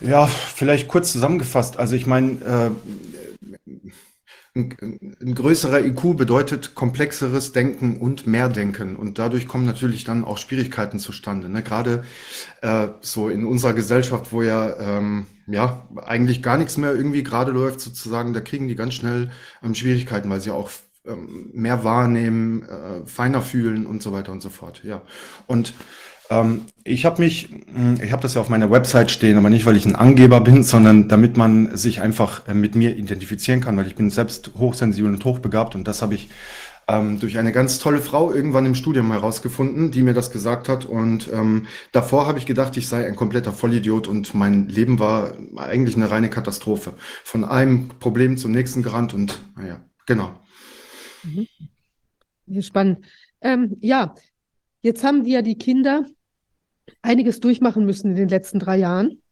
Ja, 0.00 0.26
vielleicht 0.26 0.88
kurz 0.88 1.12
zusammengefasst. 1.12 1.76
Also 1.76 1.96
ich 1.96 2.06
meine, 2.06 2.40
äh, 2.44 2.70
ein, 4.54 5.16
ein, 5.20 5.34
größerer 5.34 5.84
IQ 5.84 6.16
bedeutet 6.16 6.74
komplexeres 6.74 7.52
Denken 7.52 7.98
und 7.98 8.26
mehr 8.26 8.48
Denken. 8.48 8.96
Und 8.96 9.18
dadurch 9.18 9.46
kommen 9.46 9.66
natürlich 9.66 10.04
dann 10.04 10.24
auch 10.24 10.38
Schwierigkeiten 10.38 10.98
zustande. 10.98 11.48
Ne? 11.48 11.62
Gerade 11.62 12.04
äh, 12.62 12.88
so 13.00 13.28
in 13.28 13.44
unserer 13.44 13.74
Gesellschaft, 13.74 14.32
wo 14.32 14.42
ja, 14.42 14.76
ähm, 14.78 15.26
ja 15.46 15.86
eigentlich 15.96 16.42
gar 16.42 16.58
nichts 16.58 16.76
mehr 16.76 16.94
irgendwie 16.94 17.22
gerade 17.22 17.52
läuft, 17.52 17.80
sozusagen, 17.80 18.32
da 18.32 18.40
kriegen 18.40 18.68
die 18.68 18.76
ganz 18.76 18.94
schnell 18.94 19.30
ähm, 19.62 19.74
Schwierigkeiten, 19.74 20.30
weil 20.30 20.40
sie 20.40 20.50
auch 20.50 20.70
ähm, 21.06 21.50
mehr 21.52 21.84
wahrnehmen, 21.84 22.62
äh, 22.62 23.06
feiner 23.06 23.42
fühlen 23.42 23.86
und 23.86 24.02
so 24.02 24.12
weiter 24.12 24.32
und 24.32 24.42
so 24.42 24.50
fort. 24.50 24.82
Ja. 24.84 25.02
Und 25.46 25.74
ähm, 26.30 26.66
ich 26.84 27.04
habe 27.06 27.22
mich, 27.22 27.48
hm, 27.72 28.00
ich 28.02 28.12
habe 28.12 28.22
das 28.22 28.34
ja 28.34 28.40
auf 28.40 28.48
meiner 28.48 28.70
Website 28.70 29.10
stehen, 29.10 29.38
aber 29.38 29.50
nicht, 29.50 29.66
weil 29.66 29.76
ich 29.76 29.86
ein 29.86 29.96
Angeber 29.96 30.40
bin, 30.40 30.62
sondern 30.62 31.08
damit 31.08 31.36
man 31.36 31.76
sich 31.76 32.00
einfach 32.00 32.46
äh, 32.48 32.54
mit 32.54 32.74
mir 32.74 32.96
identifizieren 32.96 33.60
kann, 33.60 33.76
weil 33.76 33.86
ich 33.86 33.96
bin 33.96 34.10
selbst 34.10 34.52
hochsensibel 34.58 35.12
und 35.12 35.24
hochbegabt 35.24 35.74
und 35.74 35.88
das 35.88 36.02
habe 36.02 36.14
ich 36.14 36.28
ähm, 36.88 37.20
durch 37.20 37.38
eine 37.38 37.52
ganz 37.52 37.78
tolle 37.78 38.00
Frau 38.00 38.32
irgendwann 38.32 38.66
im 38.66 38.74
Studium 38.74 39.12
herausgefunden, 39.12 39.90
die 39.90 40.02
mir 40.02 40.14
das 40.14 40.30
gesagt 40.30 40.68
hat. 40.68 40.86
Und 40.86 41.30
ähm, 41.32 41.66
davor 41.92 42.26
habe 42.26 42.38
ich 42.38 42.46
gedacht, 42.46 42.76
ich 42.76 42.88
sei 42.88 43.06
ein 43.06 43.14
kompletter 43.14 43.52
Vollidiot 43.52 44.08
und 44.08 44.34
mein 44.34 44.68
Leben 44.68 44.98
war 44.98 45.34
eigentlich 45.56 45.96
eine 45.96 46.10
reine 46.10 46.30
Katastrophe. 46.30 46.94
Von 47.24 47.44
einem 47.44 47.88
Problem 48.00 48.38
zum 48.38 48.52
nächsten 48.52 48.82
gerannt 48.82 49.12
und 49.12 49.38
naja, 49.56 49.80
genau. 50.06 50.30
Mhm. 52.46 52.62
Spannend. 52.62 53.04
Ähm, 53.40 53.76
ja, 53.80 54.14
jetzt 54.82 55.04
haben 55.04 55.24
die 55.24 55.32
ja 55.32 55.42
die 55.42 55.58
Kinder 55.58 56.06
einiges 57.02 57.40
durchmachen 57.40 57.84
müssen 57.84 58.10
in 58.10 58.16
den 58.16 58.28
letzten 58.28 58.58
drei 58.58 58.78
Jahren. 58.78 59.22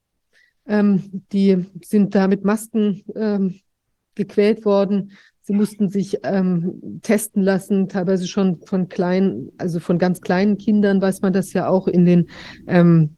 Ähm, 0.67 1.25
die 1.33 1.65
sind 1.83 2.15
da 2.15 2.29
mit 2.29 2.45
Masken 2.45 3.05
ähm, 3.15 3.61
gequält 4.15 4.65
worden. 4.65 5.13
Sie 5.43 5.53
mussten 5.53 5.89
sich 5.89 6.19
ähm, 6.25 7.01
testen 7.03 7.43
lassen, 7.43 7.89
teilweise 7.89 8.27
schon 8.27 8.61
von 8.67 8.89
kleinen, 8.89 9.53
also 9.59 9.79
von 9.79 9.99
ganz 9.99 10.21
kleinen 10.21 10.59
Kindern 10.59 11.01
weiß 11.01 11.23
man 11.23 11.33
das 11.33 11.53
ja 11.53 11.69
auch 11.69 11.87
in 11.87 12.05
den, 12.05 12.29
ähm, 12.67 13.17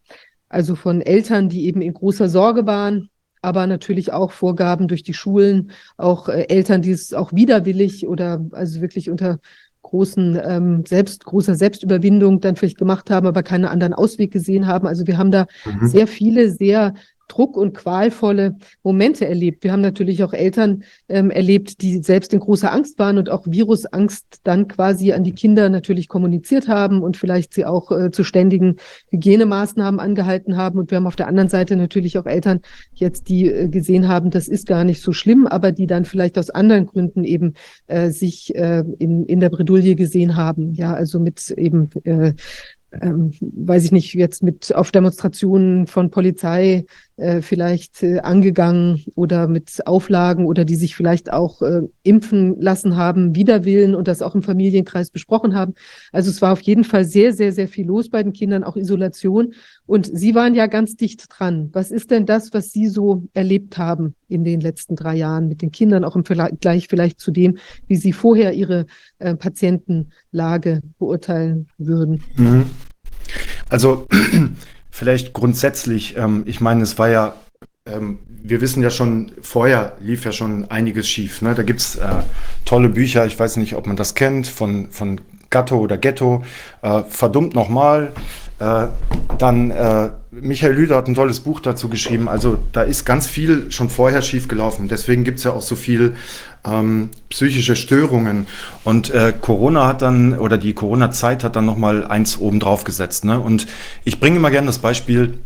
also 0.48 0.74
von 0.74 1.00
Eltern, 1.00 1.48
die 1.48 1.64
eben 1.64 1.80
in 1.80 1.94
großer 1.94 2.28
Sorge 2.28 2.66
waren 2.66 3.08
aber 3.42 3.66
natürlich 3.66 4.12
auch 4.12 4.32
Vorgaben 4.32 4.88
durch 4.88 5.02
die 5.02 5.14
Schulen, 5.14 5.70
auch 5.96 6.28
äh, 6.28 6.46
Eltern, 6.48 6.82
die 6.82 6.92
es 6.92 7.14
auch 7.14 7.32
widerwillig 7.32 8.06
oder 8.06 8.44
also 8.52 8.80
wirklich 8.80 9.10
unter 9.10 9.38
großen 9.82 10.38
ähm, 10.44 10.84
selbst 10.86 11.24
großer 11.24 11.54
Selbstüberwindung 11.54 12.40
dann 12.40 12.56
vielleicht 12.56 12.78
gemacht 12.78 13.10
haben, 13.10 13.26
aber 13.26 13.42
keinen 13.42 13.64
anderen 13.64 13.94
Ausweg 13.94 14.30
gesehen 14.32 14.66
haben. 14.66 14.86
Also 14.86 15.06
wir 15.06 15.16
haben 15.16 15.30
da 15.30 15.46
mhm. 15.64 15.88
sehr 15.88 16.06
viele 16.06 16.50
sehr 16.50 16.94
Druck 17.28 17.56
und 17.56 17.74
qualvolle 17.74 18.56
Momente 18.82 19.26
erlebt. 19.26 19.62
Wir 19.62 19.72
haben 19.72 19.82
natürlich 19.82 20.24
auch 20.24 20.32
Eltern 20.32 20.82
ähm, 21.08 21.30
erlebt, 21.30 21.82
die 21.82 22.02
selbst 22.02 22.32
in 22.32 22.40
großer 22.40 22.72
Angst 22.72 22.98
waren 22.98 23.18
und 23.18 23.30
auch 23.30 23.46
Virusangst 23.46 24.40
dann 24.44 24.66
quasi 24.66 25.12
an 25.12 25.24
die 25.24 25.32
Kinder 25.32 25.68
natürlich 25.68 26.08
kommuniziert 26.08 26.68
haben 26.68 27.02
und 27.02 27.16
vielleicht 27.16 27.54
sie 27.54 27.64
auch 27.64 27.92
äh, 27.92 28.10
zu 28.10 28.24
ständigen 28.24 28.76
Hygienemaßnahmen 29.10 30.00
angehalten 30.00 30.56
haben. 30.56 30.78
Und 30.78 30.90
wir 30.90 30.96
haben 30.96 31.06
auf 31.06 31.16
der 31.16 31.28
anderen 31.28 31.48
Seite 31.48 31.76
natürlich 31.76 32.18
auch 32.18 32.26
Eltern 32.26 32.60
jetzt, 32.94 33.28
die 33.28 33.50
äh, 33.50 33.68
gesehen 33.68 34.08
haben, 34.08 34.30
das 34.30 34.48
ist 34.48 34.66
gar 34.66 34.84
nicht 34.84 35.02
so 35.02 35.12
schlimm, 35.12 35.46
aber 35.46 35.72
die 35.72 35.86
dann 35.86 36.04
vielleicht 36.04 36.38
aus 36.38 36.50
anderen 36.50 36.86
Gründen 36.86 37.24
eben 37.24 37.54
äh, 37.86 38.10
sich 38.10 38.54
äh, 38.54 38.82
in, 38.98 39.26
in 39.26 39.40
der 39.40 39.50
Bredouille 39.50 39.94
gesehen 39.94 40.36
haben. 40.36 40.72
Ja, 40.72 40.94
also 40.94 41.20
mit 41.20 41.50
eben 41.50 41.90
äh, 42.04 42.32
ähm, 42.92 43.32
weiß 43.40 43.84
ich 43.84 43.92
nicht, 43.92 44.14
jetzt 44.14 44.42
mit 44.42 44.74
auf 44.74 44.90
Demonstrationen 44.90 45.86
von 45.86 46.10
Polizei 46.10 46.86
äh, 47.16 47.42
vielleicht 47.42 48.02
äh, 48.02 48.20
angegangen 48.20 49.04
oder 49.14 49.46
mit 49.46 49.86
Auflagen 49.86 50.46
oder 50.46 50.64
die 50.64 50.76
sich 50.76 50.96
vielleicht 50.96 51.32
auch 51.32 51.60
äh, 51.60 51.82
impfen 52.02 52.60
lassen 52.60 52.96
haben, 52.96 53.34
widerwillen 53.34 53.94
und 53.94 54.08
das 54.08 54.22
auch 54.22 54.34
im 54.34 54.42
Familienkreis 54.42 55.10
besprochen 55.10 55.54
haben. 55.54 55.74
Also 56.12 56.30
es 56.30 56.40
war 56.40 56.52
auf 56.52 56.62
jeden 56.62 56.84
Fall 56.84 57.04
sehr, 57.04 57.34
sehr, 57.34 57.52
sehr 57.52 57.68
viel 57.68 57.86
los 57.86 58.08
bei 58.08 58.22
den 58.22 58.32
Kindern, 58.32 58.64
auch 58.64 58.76
Isolation. 58.76 59.52
Und 59.88 60.06
Sie 60.12 60.34
waren 60.34 60.54
ja 60.54 60.66
ganz 60.66 60.96
dicht 60.96 61.24
dran. 61.30 61.70
Was 61.72 61.90
ist 61.90 62.10
denn 62.10 62.26
das, 62.26 62.52
was 62.52 62.72
Sie 62.72 62.88
so 62.88 63.24
erlebt 63.32 63.78
haben 63.78 64.14
in 64.28 64.44
den 64.44 64.60
letzten 64.60 64.96
drei 64.96 65.16
Jahren 65.16 65.48
mit 65.48 65.62
den 65.62 65.72
Kindern, 65.72 66.04
auch 66.04 66.14
im 66.14 66.26
Vergleich 66.26 66.88
vielleicht 66.88 67.18
zu 67.18 67.30
dem, 67.30 67.56
wie 67.86 67.96
Sie 67.96 68.12
vorher 68.12 68.52
Ihre 68.52 68.84
äh, 69.18 69.34
Patientenlage 69.34 70.82
beurteilen 70.98 71.68
würden? 71.78 72.22
Mhm. 72.36 72.66
Also 73.70 74.06
vielleicht 74.90 75.32
grundsätzlich, 75.32 76.18
ähm, 76.18 76.42
ich 76.44 76.60
meine, 76.60 76.82
es 76.82 76.98
war 76.98 77.08
ja, 77.08 77.36
ähm, 77.86 78.18
wir 78.28 78.60
wissen 78.60 78.82
ja 78.82 78.90
schon, 78.90 79.32
vorher 79.40 79.96
lief 80.00 80.26
ja 80.26 80.32
schon 80.32 80.70
einiges 80.70 81.08
schief. 81.08 81.40
Ne? 81.40 81.54
Da 81.54 81.62
gibt 81.62 81.80
es 81.80 81.96
äh, 81.96 82.24
tolle 82.66 82.90
Bücher, 82.90 83.24
ich 83.24 83.38
weiß 83.38 83.56
nicht, 83.56 83.74
ob 83.74 83.86
man 83.86 83.96
das 83.96 84.14
kennt, 84.14 84.48
von, 84.48 84.90
von 84.90 85.18
Gatto 85.48 85.78
oder 85.78 85.96
Ghetto, 85.96 86.44
äh, 86.82 87.04
verdummt 87.08 87.54
nochmal. 87.54 88.12
Äh, 88.58 88.88
dann 89.38 89.70
äh, 89.70 90.10
Michael 90.30 90.72
Lüder 90.72 90.96
hat 90.96 91.08
ein 91.08 91.14
tolles 91.14 91.40
Buch 91.40 91.60
dazu 91.60 91.88
geschrieben. 91.88 92.28
Also 92.28 92.58
da 92.72 92.82
ist 92.82 93.04
ganz 93.04 93.26
viel 93.26 93.70
schon 93.70 93.88
vorher 93.90 94.22
schief 94.22 94.48
gelaufen. 94.48 94.88
Deswegen 94.88 95.24
gibt 95.24 95.38
es 95.38 95.44
ja 95.44 95.52
auch 95.52 95.62
so 95.62 95.76
viel 95.76 96.16
ähm, 96.64 97.10
psychische 97.28 97.76
Störungen. 97.76 98.46
Und 98.84 99.10
äh, 99.10 99.32
Corona 99.38 99.86
hat 99.86 100.02
dann, 100.02 100.36
oder 100.38 100.58
die 100.58 100.74
Corona-Zeit 100.74 101.44
hat 101.44 101.56
dann 101.56 101.66
nochmal 101.66 102.06
eins 102.06 102.38
oben 102.38 102.60
drauf 102.60 102.84
gesetzt. 102.84 103.24
Ne? 103.24 103.38
Und 103.38 103.66
ich 104.04 104.20
bringe 104.20 104.36
immer 104.36 104.50
gerne 104.50 104.66
das 104.66 104.78
Beispiel, 104.78 105.38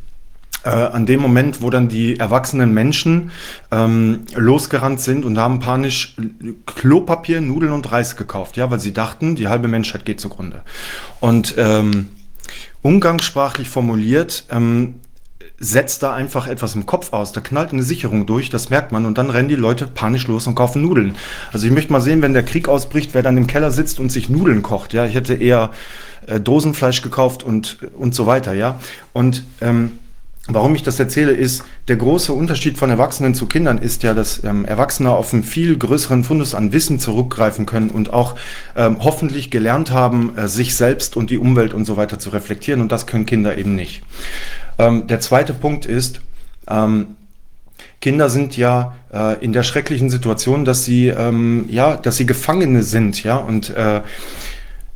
äh, 0.64 0.70
an 0.70 1.06
dem 1.06 1.20
Moment, 1.20 1.60
wo 1.60 1.70
dann 1.70 1.88
die 1.88 2.18
erwachsenen 2.18 2.72
Menschen 2.72 3.32
ähm, 3.72 4.20
losgerannt 4.34 5.00
sind 5.00 5.24
und 5.24 5.36
haben 5.36 5.58
panisch 5.58 6.14
Klopapier, 6.66 7.40
Nudeln 7.40 7.72
und 7.72 7.90
Reis 7.90 8.16
gekauft, 8.16 8.56
ja, 8.56 8.70
weil 8.70 8.78
sie 8.78 8.92
dachten, 8.92 9.34
die 9.34 9.48
halbe 9.48 9.66
Menschheit 9.66 10.04
geht 10.04 10.20
zugrunde. 10.20 10.62
Und 11.18 11.54
ähm, 11.58 12.10
umgangssprachlich 12.82 13.68
formuliert, 13.68 14.44
ähm, 14.50 14.94
setzt 15.58 16.02
da 16.02 16.12
einfach 16.12 16.48
etwas 16.48 16.74
im 16.74 16.86
Kopf 16.86 17.12
aus. 17.12 17.32
Da 17.32 17.40
knallt 17.40 17.72
eine 17.72 17.84
Sicherung 17.84 18.26
durch, 18.26 18.50
das 18.50 18.68
merkt 18.68 18.90
man 18.90 19.06
und 19.06 19.16
dann 19.16 19.30
rennen 19.30 19.48
die 19.48 19.54
Leute 19.54 19.86
panisch 19.86 20.26
los 20.26 20.48
und 20.48 20.56
kaufen 20.56 20.82
Nudeln. 20.82 21.14
Also 21.52 21.66
ich 21.66 21.72
möchte 21.72 21.92
mal 21.92 22.00
sehen, 22.00 22.20
wenn 22.20 22.32
der 22.32 22.42
Krieg 22.42 22.68
ausbricht, 22.68 23.14
wer 23.14 23.22
dann 23.22 23.36
im 23.36 23.46
Keller 23.46 23.70
sitzt 23.70 24.00
und 24.00 24.10
sich 24.10 24.28
Nudeln 24.28 24.62
kocht. 24.62 24.92
Ja, 24.92 25.06
ich 25.06 25.14
hätte 25.14 25.34
eher 25.34 25.70
äh, 26.26 26.40
Dosenfleisch 26.40 27.02
gekauft 27.02 27.44
und 27.44 27.78
und 27.96 28.14
so 28.14 28.26
weiter. 28.26 28.54
Ja, 28.54 28.80
und 29.12 29.44
ähm, 29.60 29.98
Warum 30.48 30.74
ich 30.74 30.82
das 30.82 30.98
erzähle, 30.98 31.32
ist, 31.32 31.62
der 31.86 31.94
große 31.94 32.32
Unterschied 32.32 32.76
von 32.76 32.90
Erwachsenen 32.90 33.34
zu 33.34 33.46
Kindern 33.46 33.78
ist 33.78 34.02
ja, 34.02 34.12
dass 34.12 34.42
ähm, 34.42 34.64
Erwachsene 34.64 35.10
auf 35.10 35.32
einen 35.32 35.44
viel 35.44 35.78
größeren 35.78 36.24
Fundus 36.24 36.56
an 36.56 36.72
Wissen 36.72 36.98
zurückgreifen 36.98 37.64
können 37.64 37.90
und 37.90 38.12
auch 38.12 38.34
ähm, 38.74 38.96
hoffentlich 39.00 39.52
gelernt 39.52 39.92
haben, 39.92 40.36
äh, 40.36 40.48
sich 40.48 40.74
selbst 40.74 41.16
und 41.16 41.30
die 41.30 41.38
Umwelt 41.38 41.72
und 41.72 41.84
so 41.84 41.96
weiter 41.96 42.18
zu 42.18 42.30
reflektieren. 42.30 42.80
Und 42.80 42.90
das 42.90 43.06
können 43.06 43.24
Kinder 43.24 43.56
eben 43.56 43.76
nicht. 43.76 44.02
Ähm, 44.78 45.06
der 45.06 45.20
zweite 45.20 45.54
Punkt 45.54 45.86
ist, 45.86 46.20
ähm, 46.68 47.16
Kinder 48.00 48.28
sind 48.28 48.56
ja 48.56 48.96
äh, 49.12 49.42
in 49.44 49.52
der 49.52 49.62
schrecklichen 49.62 50.10
Situation, 50.10 50.64
dass 50.64 50.84
sie 50.84 51.06
ähm, 51.06 51.66
ja, 51.68 51.96
dass 51.96 52.16
sie 52.16 52.26
Gefangene 52.26 52.82
sind, 52.82 53.22
ja 53.22 53.36
und 53.36 53.70
äh, 53.70 54.00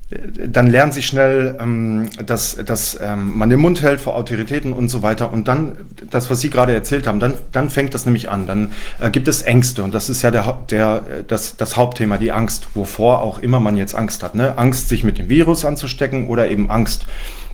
dann 0.08 0.68
lernen 0.68 0.92
sie 0.92 1.02
schnell, 1.02 1.56
ähm, 1.60 2.10
dass, 2.24 2.54
dass 2.64 2.96
ähm, 3.02 3.36
man 3.36 3.50
den 3.50 3.58
Mund 3.58 3.82
hält 3.82 4.00
vor 4.00 4.14
Autoritäten 4.14 4.72
und 4.72 4.88
so 4.88 5.02
weiter. 5.02 5.32
Und 5.32 5.48
dann, 5.48 5.76
das, 6.10 6.30
was 6.30 6.40
Sie 6.40 6.48
gerade 6.48 6.72
erzählt 6.72 7.08
haben, 7.08 7.18
dann, 7.18 7.34
dann 7.50 7.70
fängt 7.70 7.92
das 7.92 8.06
nämlich 8.06 8.28
an. 8.28 8.46
Dann 8.46 8.72
äh, 9.00 9.10
gibt 9.10 9.26
es 9.26 9.42
Ängste. 9.42 9.82
Und 9.82 9.92
das 9.92 10.08
ist 10.08 10.22
ja 10.22 10.30
der, 10.30 10.58
der, 10.70 11.02
das, 11.26 11.56
das 11.56 11.76
Hauptthema, 11.76 12.18
die 12.18 12.30
Angst, 12.30 12.68
wovor 12.74 13.22
auch 13.22 13.40
immer 13.40 13.58
man 13.58 13.76
jetzt 13.76 13.96
Angst 13.96 14.22
hat. 14.22 14.36
Ne? 14.36 14.56
Angst, 14.56 14.88
sich 14.88 15.02
mit 15.02 15.18
dem 15.18 15.28
Virus 15.28 15.64
anzustecken 15.64 16.28
oder 16.28 16.48
eben 16.50 16.70
Angst 16.70 17.06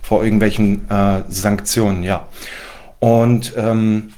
vor 0.03 0.23
irgendwelchen 0.23 0.87
äh, 0.91 1.23
Sanktionen, 1.29 2.03
ja. 2.03 2.27
Und 2.99 3.53
ähm, 3.57 4.13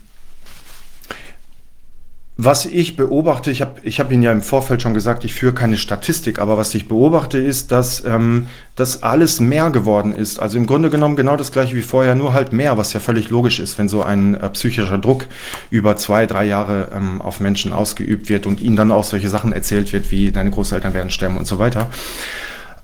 was 2.37 2.65
ich 2.65 2.97
beobachte, 2.97 3.49
ich 3.49 3.61
habe 3.61 3.79
ich 3.83 4.01
hab 4.01 4.11
Ihnen 4.11 4.21
ja 4.21 4.33
im 4.33 4.41
Vorfeld 4.41 4.81
schon 4.81 4.93
gesagt, 4.93 5.23
ich 5.23 5.33
führe 5.33 5.53
keine 5.53 5.77
Statistik, 5.77 6.37
aber 6.37 6.57
was 6.57 6.75
ich 6.75 6.89
beobachte 6.89 7.37
ist, 7.37 7.71
dass 7.71 8.03
ähm, 8.03 8.47
das 8.75 9.03
alles 9.03 9.39
mehr 9.39 9.69
geworden 9.69 10.13
ist. 10.13 10.39
Also 10.39 10.57
im 10.57 10.65
Grunde 10.65 10.89
genommen 10.89 11.15
genau 11.15 11.37
das 11.37 11.53
gleiche 11.53 11.77
wie 11.77 11.81
vorher, 11.81 12.13
nur 12.13 12.33
halt 12.33 12.51
mehr, 12.51 12.77
was 12.77 12.91
ja 12.91 12.99
völlig 12.99 13.29
logisch 13.29 13.59
ist, 13.59 13.77
wenn 13.77 13.87
so 13.87 14.03
ein 14.03 14.35
äh, 14.35 14.49
psychischer 14.49 14.97
Druck 14.97 15.27
über 15.69 15.95
zwei, 15.95 16.25
drei 16.25 16.43
Jahre 16.43 16.89
ähm, 16.93 17.21
auf 17.21 17.39
Menschen 17.39 17.71
ausgeübt 17.71 18.27
wird 18.27 18.45
und 18.45 18.59
ihnen 18.59 18.75
dann 18.75 18.91
auch 18.91 19.05
solche 19.05 19.29
Sachen 19.29 19.53
erzählt 19.53 19.93
wird, 19.93 20.11
wie 20.11 20.33
deine 20.33 20.51
Großeltern 20.51 20.93
werden 20.93 21.11
sterben 21.11 21.37
und 21.37 21.47
so 21.47 21.57
weiter. 21.57 21.89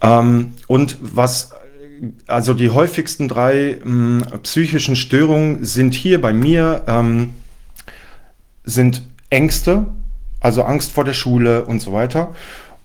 Ähm, 0.02 0.54
und 0.68 0.98
was 1.02 1.52
also 2.26 2.54
die 2.54 2.70
häufigsten 2.70 3.28
drei 3.28 3.78
mh, 3.84 4.38
psychischen 4.44 4.96
Störungen 4.96 5.66
sind 5.66 5.94
hier 5.94 6.22
bei 6.22 6.34
mir 6.34 6.84
ähm, 6.88 7.34
sind 8.64 9.04
Ängste, 9.32 9.88
also 10.40 10.62
Angst 10.64 10.92
vor 10.92 11.04
der 11.04 11.14
Schule 11.14 11.66
und 11.66 11.82
so 11.82 11.94
weiter. 11.94 12.36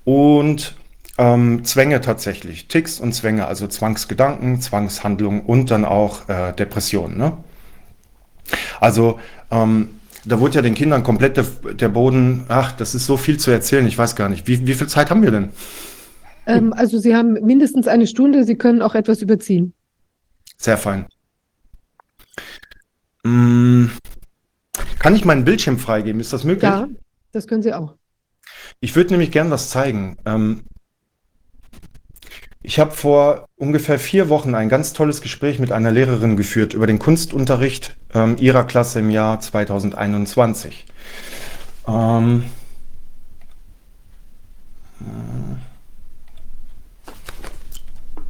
Und 0.04 0.74
ähm, 1.18 1.64
Zwänge 1.64 2.00
tatsächlich, 2.00 2.68
Ticks 2.68 3.00
und 3.00 3.12
Zwänge, 3.12 3.46
also 3.46 3.66
Zwangsgedanken, 3.66 4.60
Zwangshandlungen 4.60 5.42
und 5.42 5.70
dann 5.70 5.84
auch 5.84 6.28
äh, 6.28 6.52
Depressionen. 6.52 7.18
Ne? 7.18 7.32
Also 8.80 9.18
ähm, 9.50 9.90
da 10.24 10.40
wurde 10.40 10.56
ja 10.56 10.62
den 10.62 10.74
Kindern 10.74 11.02
komplett 11.02 11.36
der, 11.36 11.44
der, 11.74 11.88
Boden, 11.88 12.44
ach, 12.48 12.72
das 12.72 12.94
ist 12.94 13.06
so 13.06 13.16
viel 13.16 13.38
zu 13.38 13.50
erzählen, 13.50 13.86
ich 13.86 13.96
weiß 13.96 14.16
gar 14.16 14.28
nicht. 14.28 14.46
Wie, 14.46 14.66
wie 14.66 14.74
viel 14.74 14.88
Zeit 14.88 15.10
haben 15.10 15.22
wir 15.22 15.30
denn? 15.30 15.50
Ähm, 16.46 16.72
also 16.72 16.98
Sie 16.98 17.14
haben 17.14 17.34
mindestens 17.34 17.88
eine 17.88 18.06
Stunde, 18.06 18.44
Sie 18.44 18.56
können 18.56 18.82
auch 18.82 18.94
etwas 18.94 19.22
überziehen. 19.22 19.72
Sehr 20.58 20.78
fein. 20.78 21.06
Hm, 23.24 23.90
kann 24.98 25.14
ich 25.14 25.24
meinen 25.24 25.44
Bildschirm 25.44 25.78
freigeben? 25.78 26.20
Ist 26.20 26.32
das 26.32 26.44
möglich? 26.44 26.70
Ja, 26.70 26.88
das 27.32 27.46
können 27.46 27.62
Sie 27.62 27.72
auch. 27.72 27.94
Ich 28.80 28.96
würde 28.96 29.10
nämlich 29.10 29.30
gern 29.30 29.50
was 29.50 29.70
zeigen. 29.70 30.16
Ähm, 30.24 30.64
ich 32.62 32.80
habe 32.80 32.90
vor 32.90 33.48
ungefähr 33.56 33.98
vier 33.98 34.28
Wochen 34.28 34.54
ein 34.54 34.68
ganz 34.68 34.92
tolles 34.92 35.20
Gespräch 35.20 35.58
mit 35.58 35.70
einer 35.70 35.92
Lehrerin 35.92 36.36
geführt 36.36 36.74
über 36.74 36.88
den 36.88 36.98
Kunstunterricht 36.98 37.96
ähm, 38.12 38.36
ihrer 38.38 38.64
Klasse 38.64 38.98
im 38.98 39.10
Jahr 39.10 39.38
2021. 39.38 40.84
Ähm, 41.86 42.44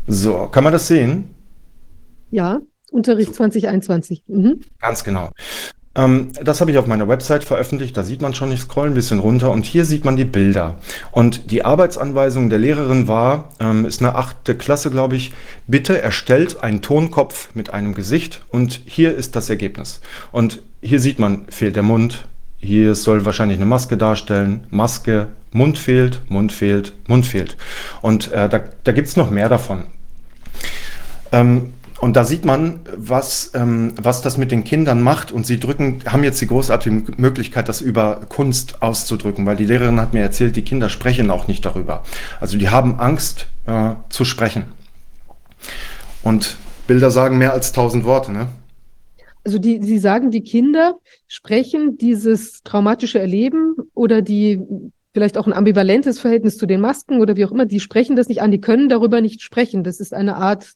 so, 0.07 0.49
kann 0.49 0.65
man 0.65 0.73
das 0.75 0.87
sehen? 0.87 1.35
Ja, 2.31 2.61
Unterricht 2.91 3.35
2021. 3.35 4.23
Mhm. 4.27 4.61
Ganz 4.81 5.03
genau. 5.03 5.31
Ähm, 5.97 6.29
das 6.43 6.61
habe 6.61 6.71
ich 6.71 6.79
auf 6.79 6.87
meiner 6.87 7.09
Website 7.09 7.43
veröffentlicht. 7.43 7.97
Da 7.97 8.05
sieht 8.05 8.21
man 8.21 8.35
schon, 8.35 8.53
ich 8.53 8.61
scroll 8.61 8.89
ein 8.89 8.95
bisschen 8.95 9.19
runter 9.19 9.51
und 9.51 9.65
hier 9.65 9.85
sieht 9.85 10.05
man 10.05 10.17
die 10.17 10.25
Bilder. 10.25 10.77
Und 11.11 11.51
die 11.51 11.65
Arbeitsanweisung 11.65 12.51
der 12.51 12.59
Lehrerin 12.59 13.09
war, 13.09 13.49
ähm, 13.59 13.87
ist 13.87 14.03
eine 14.03 14.15
achte 14.15 14.55
Klasse, 14.55 14.91
glaube 14.91 15.17
ich, 15.17 15.33
bitte 15.67 16.01
erstellt 16.01 16.63
einen 16.63 16.83
Tonkopf 16.83 17.49
mit 17.55 17.71
einem 17.73 17.95
Gesicht 17.95 18.43
und 18.51 18.83
hier 18.85 19.17
ist 19.17 19.35
das 19.35 19.49
Ergebnis. 19.49 20.01
Und 20.33 20.63
hier 20.83 21.01
sieht 21.01 21.19
man, 21.19 21.47
fehlt 21.49 21.77
der 21.77 21.83
Mund. 21.83 22.27
Hier 22.59 22.95
soll 22.95 23.25
wahrscheinlich 23.25 23.59
eine 23.59 23.67
Maske 23.67 23.97
darstellen. 23.97 24.67
Maske, 24.71 25.29
Mund 25.53 25.79
fehlt, 25.79 26.21
Mund 26.29 26.53
fehlt, 26.53 26.93
Mund 27.09 27.25
fehlt. 27.25 27.57
Und 28.03 28.31
äh, 28.33 28.49
da, 28.49 28.61
da 28.85 28.93
gibt 28.93 29.09
es 29.09 29.17
noch 29.17 29.31
mehr 29.31 29.49
davon. 29.49 29.85
Ähm, 31.33 31.73
und 31.99 32.15
da 32.15 32.25
sieht 32.25 32.45
man, 32.45 32.81
was, 32.95 33.53
ähm, 33.55 33.95
was 34.01 34.21
das 34.21 34.37
mit 34.37 34.51
den 34.51 34.65
Kindern 34.65 35.03
macht. 35.03 35.33
Und 35.33 35.47
sie 35.47 35.59
drücken, 35.59 36.03
haben 36.07 36.25
jetzt 36.25 36.41
die 36.41 36.47
großartige 36.47 37.13
Möglichkeit, 37.17 37.69
das 37.69 37.81
über 37.81 38.21
Kunst 38.29 38.83
auszudrücken, 38.83 39.47
weil 39.47 39.57
die 39.57 39.65
Lehrerin 39.65 40.01
hat 40.01 40.13
mir 40.13 40.21
erzählt, 40.21 40.57
die 40.57 40.63
Kinder 40.63 40.91
sprechen 40.91 41.31
auch 41.31 41.49
nicht 41.49 41.65
darüber. 41.65 42.03
Also 42.39 42.59
die 42.59 42.69
haben 42.69 43.01
Angst 43.01 43.47
äh, 43.67 43.93
zu 44.11 44.25
sprechen. 44.25 44.65
Und 46.23 46.57
Bilder 46.87 47.11
sagen 47.11 47.39
mehr 47.39 47.53
als 47.53 47.73
tausend 47.73 48.05
Worte, 48.05 48.33
ne? 48.33 48.49
Also 49.45 49.59
die, 49.59 49.81
Sie 49.81 49.99
sagen, 49.99 50.33
die 50.33 50.43
Kinder 50.43 50.97
sprechen 51.29 51.97
dieses 51.99 52.63
traumatische 52.65 53.21
Erleben 53.21 53.77
oder 53.95 54.21
die 54.21 54.61
vielleicht 55.15 55.39
auch 55.39 55.47
ein 55.47 55.53
ambivalentes 55.53 56.19
Verhältnis 56.19 56.59
zu 56.59 56.67
den 56.67 56.81
Masken 56.81 57.21
oder 57.21 57.37
wie 57.37 57.45
auch 57.45 57.53
immer, 57.53 57.65
die 57.65 57.81
sprechen 57.81 58.17
das 58.17 58.29
nicht 58.29 58.43
an, 58.43 58.51
die 58.51 58.61
können 58.61 58.89
darüber 58.89 59.21
nicht 59.21 59.41
sprechen. 59.41 59.85
Das 59.85 60.01
ist 60.01 60.13
eine 60.13 60.37
Art 60.37 60.73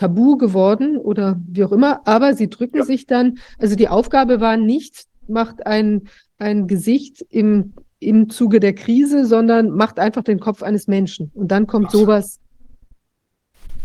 tabu 0.00 0.38
geworden 0.38 0.96
oder 0.96 1.38
wie 1.46 1.62
auch 1.62 1.72
immer, 1.72 2.00
aber 2.06 2.34
sie 2.34 2.48
drücken 2.48 2.78
ja. 2.78 2.84
sich 2.84 3.06
dann, 3.06 3.38
also 3.58 3.76
die 3.76 3.88
Aufgabe 3.88 4.40
war 4.40 4.56
nicht, 4.56 5.04
macht 5.28 5.66
ein, 5.66 6.08
ein 6.38 6.66
Gesicht 6.66 7.22
im, 7.28 7.74
im 7.98 8.30
Zuge 8.30 8.60
der 8.60 8.74
Krise, 8.74 9.26
sondern 9.26 9.70
macht 9.70 9.98
einfach 9.98 10.24
den 10.24 10.40
Kopf 10.40 10.62
eines 10.62 10.88
Menschen. 10.88 11.30
Und 11.34 11.48
dann 11.48 11.66
kommt 11.66 11.88
Ach. 11.88 11.92
sowas. 11.92 12.40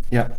Ja. 0.10 0.30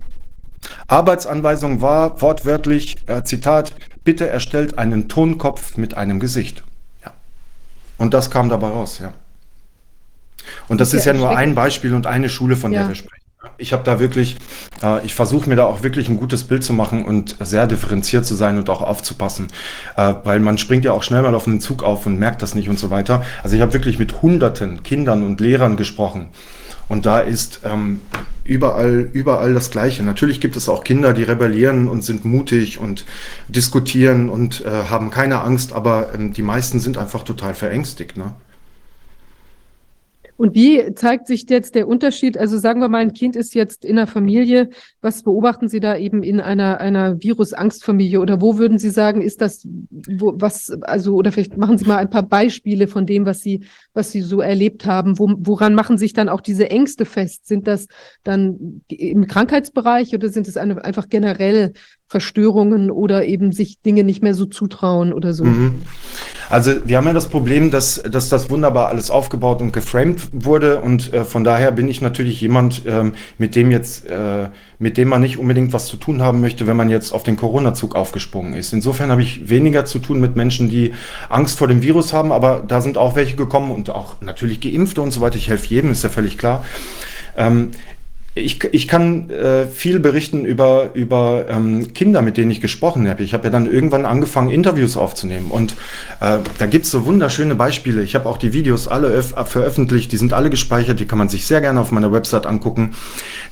Arbeitsanweisung 0.88 1.82
war 1.82 2.22
wortwörtlich, 2.22 2.96
äh, 3.06 3.22
Zitat, 3.24 3.74
bitte 4.02 4.26
erstellt 4.26 4.78
einen 4.78 5.08
Tonkopf 5.08 5.76
mit 5.76 5.94
einem 5.94 6.20
Gesicht. 6.20 6.64
Ja. 7.04 7.12
Und 7.98 8.14
das 8.14 8.30
kam 8.30 8.48
dabei 8.48 8.68
raus, 8.68 8.98
ja. 8.98 9.12
Und 10.68 10.80
das, 10.80 10.90
das 10.90 11.00
ist 11.00 11.04
ja 11.04 11.12
nur 11.12 11.36
ein 11.36 11.54
Beispiel 11.54 11.92
und 11.92 12.06
eine 12.06 12.30
Schule, 12.30 12.56
von 12.56 12.72
ja. 12.72 12.80
der 12.80 12.88
wir 12.88 12.94
sprechen. 12.94 13.15
Ich 13.58 13.72
habe 13.72 13.82
da 13.84 13.98
wirklich, 14.00 14.36
äh, 14.82 15.04
ich 15.04 15.14
versuche 15.14 15.48
mir 15.48 15.56
da 15.56 15.64
auch 15.64 15.82
wirklich 15.82 16.08
ein 16.08 16.18
gutes 16.18 16.44
Bild 16.44 16.64
zu 16.64 16.72
machen 16.72 17.04
und 17.04 17.36
sehr 17.40 17.66
differenziert 17.66 18.26
zu 18.26 18.34
sein 18.34 18.58
und 18.58 18.70
auch 18.70 18.82
aufzupassen, 18.82 19.48
äh, 19.96 20.14
weil 20.24 20.40
man 20.40 20.58
springt 20.58 20.84
ja 20.84 20.92
auch 20.92 21.02
schnell 21.02 21.22
mal 21.22 21.34
auf 21.34 21.46
einen 21.46 21.60
Zug 21.60 21.82
auf 21.82 22.06
und 22.06 22.18
merkt 22.18 22.42
das 22.42 22.54
nicht 22.54 22.68
und 22.68 22.78
so 22.78 22.90
weiter. 22.90 23.24
Also 23.42 23.56
ich 23.56 23.62
habe 23.62 23.72
wirklich 23.72 23.98
mit 23.98 24.22
hunderten 24.22 24.82
Kindern 24.82 25.22
und 25.22 25.40
Lehrern 25.40 25.76
gesprochen 25.76 26.28
und 26.88 27.06
da 27.06 27.20
ist, 27.20 27.60
ähm, 27.64 28.00
überall, 28.46 29.10
überall 29.12 29.54
das 29.54 29.70
Gleiche. 29.70 30.02
Natürlich 30.02 30.40
gibt 30.40 30.56
es 30.56 30.68
auch 30.68 30.84
Kinder, 30.84 31.12
die 31.12 31.24
rebellieren 31.24 31.88
und 31.88 32.02
sind 32.02 32.24
mutig 32.24 32.78
und 32.78 33.04
diskutieren 33.48 34.28
und 34.28 34.64
äh, 34.64 34.70
haben 34.88 35.10
keine 35.10 35.40
Angst, 35.40 35.72
aber 35.72 36.14
ähm, 36.14 36.32
die 36.32 36.42
meisten 36.42 36.80
sind 36.80 36.96
einfach 36.96 37.24
total 37.24 37.54
verängstigt. 37.54 38.16
Ne? 38.16 38.34
Und 40.36 40.54
wie 40.54 40.94
zeigt 40.94 41.26
sich 41.26 41.48
jetzt 41.48 41.74
der 41.74 41.88
Unterschied? 41.88 42.36
Also 42.36 42.58
sagen 42.58 42.80
wir 42.80 42.88
mal, 42.88 42.98
ein 42.98 43.14
Kind 43.14 43.36
ist 43.36 43.54
jetzt 43.54 43.84
in 43.84 43.98
einer 43.98 44.06
Familie. 44.06 44.70
Was 45.00 45.22
beobachten 45.22 45.68
Sie 45.68 45.80
da 45.80 45.96
eben 45.96 46.22
in 46.22 46.40
einer, 46.40 46.80
einer 46.80 47.22
Virus-Angstfamilie? 47.22 48.20
Oder 48.20 48.40
wo 48.40 48.58
würden 48.58 48.78
Sie 48.78 48.90
sagen, 48.90 49.22
ist 49.22 49.40
das, 49.40 49.66
wo, 49.90 50.34
was, 50.36 50.70
also, 50.82 51.14
oder 51.14 51.32
vielleicht 51.32 51.56
machen 51.56 51.78
Sie 51.78 51.86
mal 51.86 51.98
ein 51.98 52.10
paar 52.10 52.22
Beispiele 52.22 52.88
von 52.88 53.06
dem, 53.06 53.24
was 53.26 53.40
Sie, 53.40 53.64
was 53.94 54.12
Sie 54.12 54.20
so 54.20 54.40
erlebt 54.40 54.86
haben. 54.86 55.18
Wo, 55.18 55.32
woran 55.38 55.74
machen 55.74 55.98
sich 55.98 56.12
dann 56.12 56.28
auch 56.28 56.40
diese 56.40 56.70
Ängste 56.70 57.04
fest? 57.04 57.46
Sind 57.46 57.66
das 57.66 57.86
dann 58.22 58.82
im 58.88 59.26
Krankheitsbereich 59.26 60.14
oder 60.14 60.28
sind 60.28 60.48
es 60.48 60.56
einfach 60.56 61.08
generell 61.08 61.72
Verstörungen 62.08 62.90
oder 62.90 63.24
eben 63.24 63.52
sich 63.52 63.80
Dinge 63.80 64.04
nicht 64.04 64.22
mehr 64.22 64.34
so 64.34 64.46
zutrauen 64.46 65.12
oder 65.12 65.32
so. 65.32 65.44
Mhm. 65.44 65.82
Also 66.48 66.72
wir 66.84 66.96
haben 66.96 67.06
ja 67.06 67.12
das 67.12 67.28
Problem, 67.28 67.70
dass, 67.70 68.02
dass 68.02 68.28
das 68.28 68.50
wunderbar 68.50 68.88
alles 68.88 69.10
aufgebaut 69.10 69.60
und 69.60 69.72
geframed 69.72 70.28
wurde 70.32 70.80
und 70.80 71.12
äh, 71.12 71.24
von 71.24 71.44
daher 71.44 71.72
bin 71.72 71.88
ich 71.88 72.00
natürlich 72.00 72.40
jemand, 72.40 72.82
ähm, 72.86 73.14
mit 73.38 73.56
dem 73.56 73.70
jetzt, 73.70 74.06
äh, 74.06 74.48
mit 74.78 74.96
dem 74.96 75.08
man 75.08 75.22
nicht 75.22 75.38
unbedingt 75.38 75.72
was 75.72 75.86
zu 75.86 75.96
tun 75.96 76.22
haben 76.22 76.40
möchte, 76.40 76.66
wenn 76.66 76.76
man 76.76 76.90
jetzt 76.90 77.12
auf 77.12 77.22
den 77.22 77.36
Corona-Zug 77.36 77.96
aufgesprungen 77.96 78.54
ist. 78.54 78.72
Insofern 78.72 79.10
habe 79.10 79.22
ich 79.22 79.48
weniger 79.48 79.84
zu 79.84 79.98
tun 79.98 80.20
mit 80.20 80.36
Menschen, 80.36 80.68
die 80.68 80.92
Angst 81.28 81.58
vor 81.58 81.68
dem 81.68 81.82
Virus 81.82 82.12
haben, 82.12 82.32
aber 82.32 82.62
da 82.66 82.80
sind 82.80 82.98
auch 82.98 83.16
welche 83.16 83.36
gekommen 83.36 83.70
und 83.70 83.90
auch 83.90 84.20
natürlich 84.20 84.60
Geimpfte 84.60 85.02
und 85.02 85.10
so 85.10 85.20
weiter. 85.20 85.36
Ich 85.36 85.48
helfe 85.48 85.66
jedem, 85.66 85.90
ist 85.90 86.04
ja 86.04 86.10
völlig 86.10 86.38
klar. 86.38 86.64
Ähm, 87.36 87.72
ich, 88.36 88.62
ich 88.64 88.86
kann 88.86 89.30
äh, 89.30 89.66
viel 89.66 89.98
berichten 89.98 90.44
über, 90.44 90.90
über 90.92 91.46
ähm, 91.48 91.94
Kinder, 91.94 92.20
mit 92.20 92.36
denen 92.36 92.50
ich 92.50 92.60
gesprochen 92.60 93.08
habe. 93.08 93.22
Ich 93.22 93.32
habe 93.32 93.44
ja 93.44 93.50
dann 93.50 93.70
irgendwann 93.70 94.04
angefangen, 94.04 94.50
Interviews 94.50 94.98
aufzunehmen. 94.98 95.50
Und 95.50 95.72
äh, 96.20 96.38
da 96.58 96.66
gibt's 96.66 96.90
so 96.90 97.06
wunderschöne 97.06 97.54
Beispiele. 97.54 98.02
Ich 98.02 98.14
habe 98.14 98.28
auch 98.28 98.36
die 98.36 98.52
Videos 98.52 98.88
alle 98.88 99.22
veröffentlicht, 99.22 100.12
die 100.12 100.18
sind 100.18 100.34
alle 100.34 100.50
gespeichert, 100.50 101.00
die 101.00 101.06
kann 101.06 101.16
man 101.16 101.30
sich 101.30 101.46
sehr 101.46 101.62
gerne 101.62 101.80
auf 101.80 101.92
meiner 101.92 102.12
Website 102.12 102.44
angucken. 102.44 102.94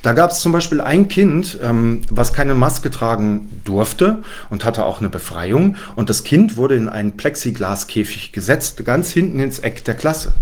Da 0.03 0.13
gab 0.13 0.29
es 0.29 0.39
zum 0.41 0.51
Beispiel 0.51 0.81
ein 0.81 1.07
Kind, 1.07 1.57
ähm, 1.63 2.01
was 2.11 2.31
keine 2.33 2.53
Maske 2.53 2.91
tragen 2.91 3.61
durfte 3.63 4.19
und 4.51 4.65
hatte 4.65 4.85
auch 4.85 4.99
eine 4.99 5.09
Befreiung. 5.09 5.77
Und 5.95 6.11
das 6.11 6.23
Kind 6.23 6.57
wurde 6.57 6.75
in 6.75 6.89
einen 6.89 7.17
Plexiglaskäfig 7.17 8.33
gesetzt, 8.33 8.85
ganz 8.85 9.09
hinten 9.11 9.39
ins 9.39 9.57
Eck 9.57 9.83
der 9.83 9.95
Klasse. 9.95 10.33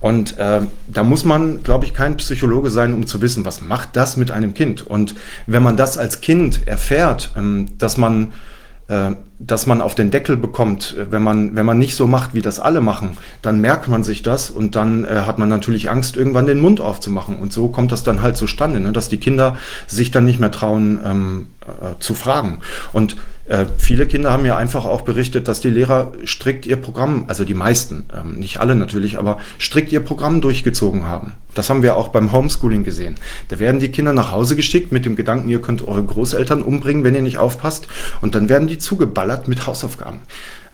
Und 0.00 0.38
äh, 0.38 0.60
da 0.86 1.02
muss 1.02 1.24
man, 1.24 1.62
glaube 1.62 1.86
ich, 1.86 1.94
kein 1.94 2.16
Psychologe 2.18 2.70
sein, 2.70 2.92
um 2.92 3.06
zu 3.06 3.22
wissen, 3.22 3.44
was 3.44 3.62
macht 3.62 3.96
das 3.96 4.16
mit 4.16 4.30
einem 4.30 4.54
Kind. 4.54 4.86
Und 4.86 5.14
wenn 5.46 5.62
man 5.62 5.76
das 5.76 5.96
als 5.98 6.20
Kind 6.20 6.66
erfährt, 6.66 7.32
ähm, 7.36 7.68
dass 7.78 7.96
man 7.96 8.32
äh, 8.86 9.12
dass 9.38 9.66
man 9.66 9.80
auf 9.80 9.94
den 9.94 10.10
Deckel 10.10 10.36
bekommt, 10.36 10.94
äh, 10.98 11.10
wenn 11.10 11.22
man, 11.22 11.56
wenn 11.56 11.64
man 11.64 11.78
nicht 11.78 11.96
so 11.96 12.06
macht, 12.06 12.34
wie 12.34 12.42
das 12.42 12.60
alle 12.60 12.82
machen, 12.82 13.16
dann 13.40 13.60
merkt 13.60 13.88
man 13.88 14.04
sich 14.04 14.22
das 14.22 14.50
und 14.50 14.76
dann 14.76 15.04
äh, 15.04 15.22
hat 15.26 15.38
man 15.38 15.48
natürlich 15.48 15.90
Angst, 15.90 16.16
irgendwann 16.16 16.46
den 16.46 16.60
Mund 16.60 16.80
aufzumachen. 16.80 17.36
Und 17.36 17.52
so 17.52 17.68
kommt 17.68 17.92
das 17.92 18.04
dann 18.04 18.20
halt 18.20 18.36
zustande, 18.36 18.80
ne? 18.80 18.92
dass 18.92 19.08
die 19.08 19.16
Kinder 19.16 19.56
sich 19.86 20.10
dann 20.10 20.26
nicht 20.26 20.38
mehr 20.38 20.50
trauen 20.50 21.00
ähm, 21.04 21.46
äh, 21.62 21.98
zu 21.98 22.14
fragen. 22.14 22.58
Und 22.92 23.16
äh, 23.46 23.66
viele 23.76 24.06
Kinder 24.06 24.32
haben 24.32 24.46
ja 24.46 24.56
einfach 24.56 24.84
auch 24.86 25.02
berichtet, 25.02 25.48
dass 25.48 25.60
die 25.60 25.68
Lehrer 25.68 26.12
strikt 26.26 26.64
ihr 26.64 26.76
Programm, 26.76 27.24
also 27.28 27.44
die 27.44 27.54
meisten, 27.54 28.06
ähm, 28.16 28.34
nicht 28.34 28.58
alle 28.58 28.74
natürlich, 28.74 29.18
aber 29.18 29.38
strikt 29.60 29.92
ihr 29.92 30.00
Programm 30.00 30.40
durchgezogen 30.40 31.04
haben. 31.04 31.32
Das 31.54 31.68
haben 31.68 31.82
wir 31.82 31.96
auch 31.96 32.08
beim 32.08 32.32
Homeschooling 32.32 32.84
gesehen. 32.84 33.16
Da 33.48 33.58
werden 33.58 33.80
die 33.80 33.90
Kinder 33.90 34.12
nach 34.12 34.32
Hause 34.32 34.56
geschickt 34.56 34.92
mit 34.92 35.04
dem 35.04 35.14
Gedanken, 35.14 35.48
ihr 35.48 35.60
könnt 35.60 35.86
eure 35.86 36.02
Großeltern 36.02 36.62
umbringen, 36.62 37.04
wenn 37.04 37.14
ihr 37.14 37.22
nicht 37.22 37.38
aufpasst. 37.38 37.86
Und 38.22 38.34
dann 38.34 38.48
werden 38.48 38.66
die 38.66 38.78
zugeballert 38.78 39.46
mit 39.46 39.66
Hausaufgaben. 39.66 40.20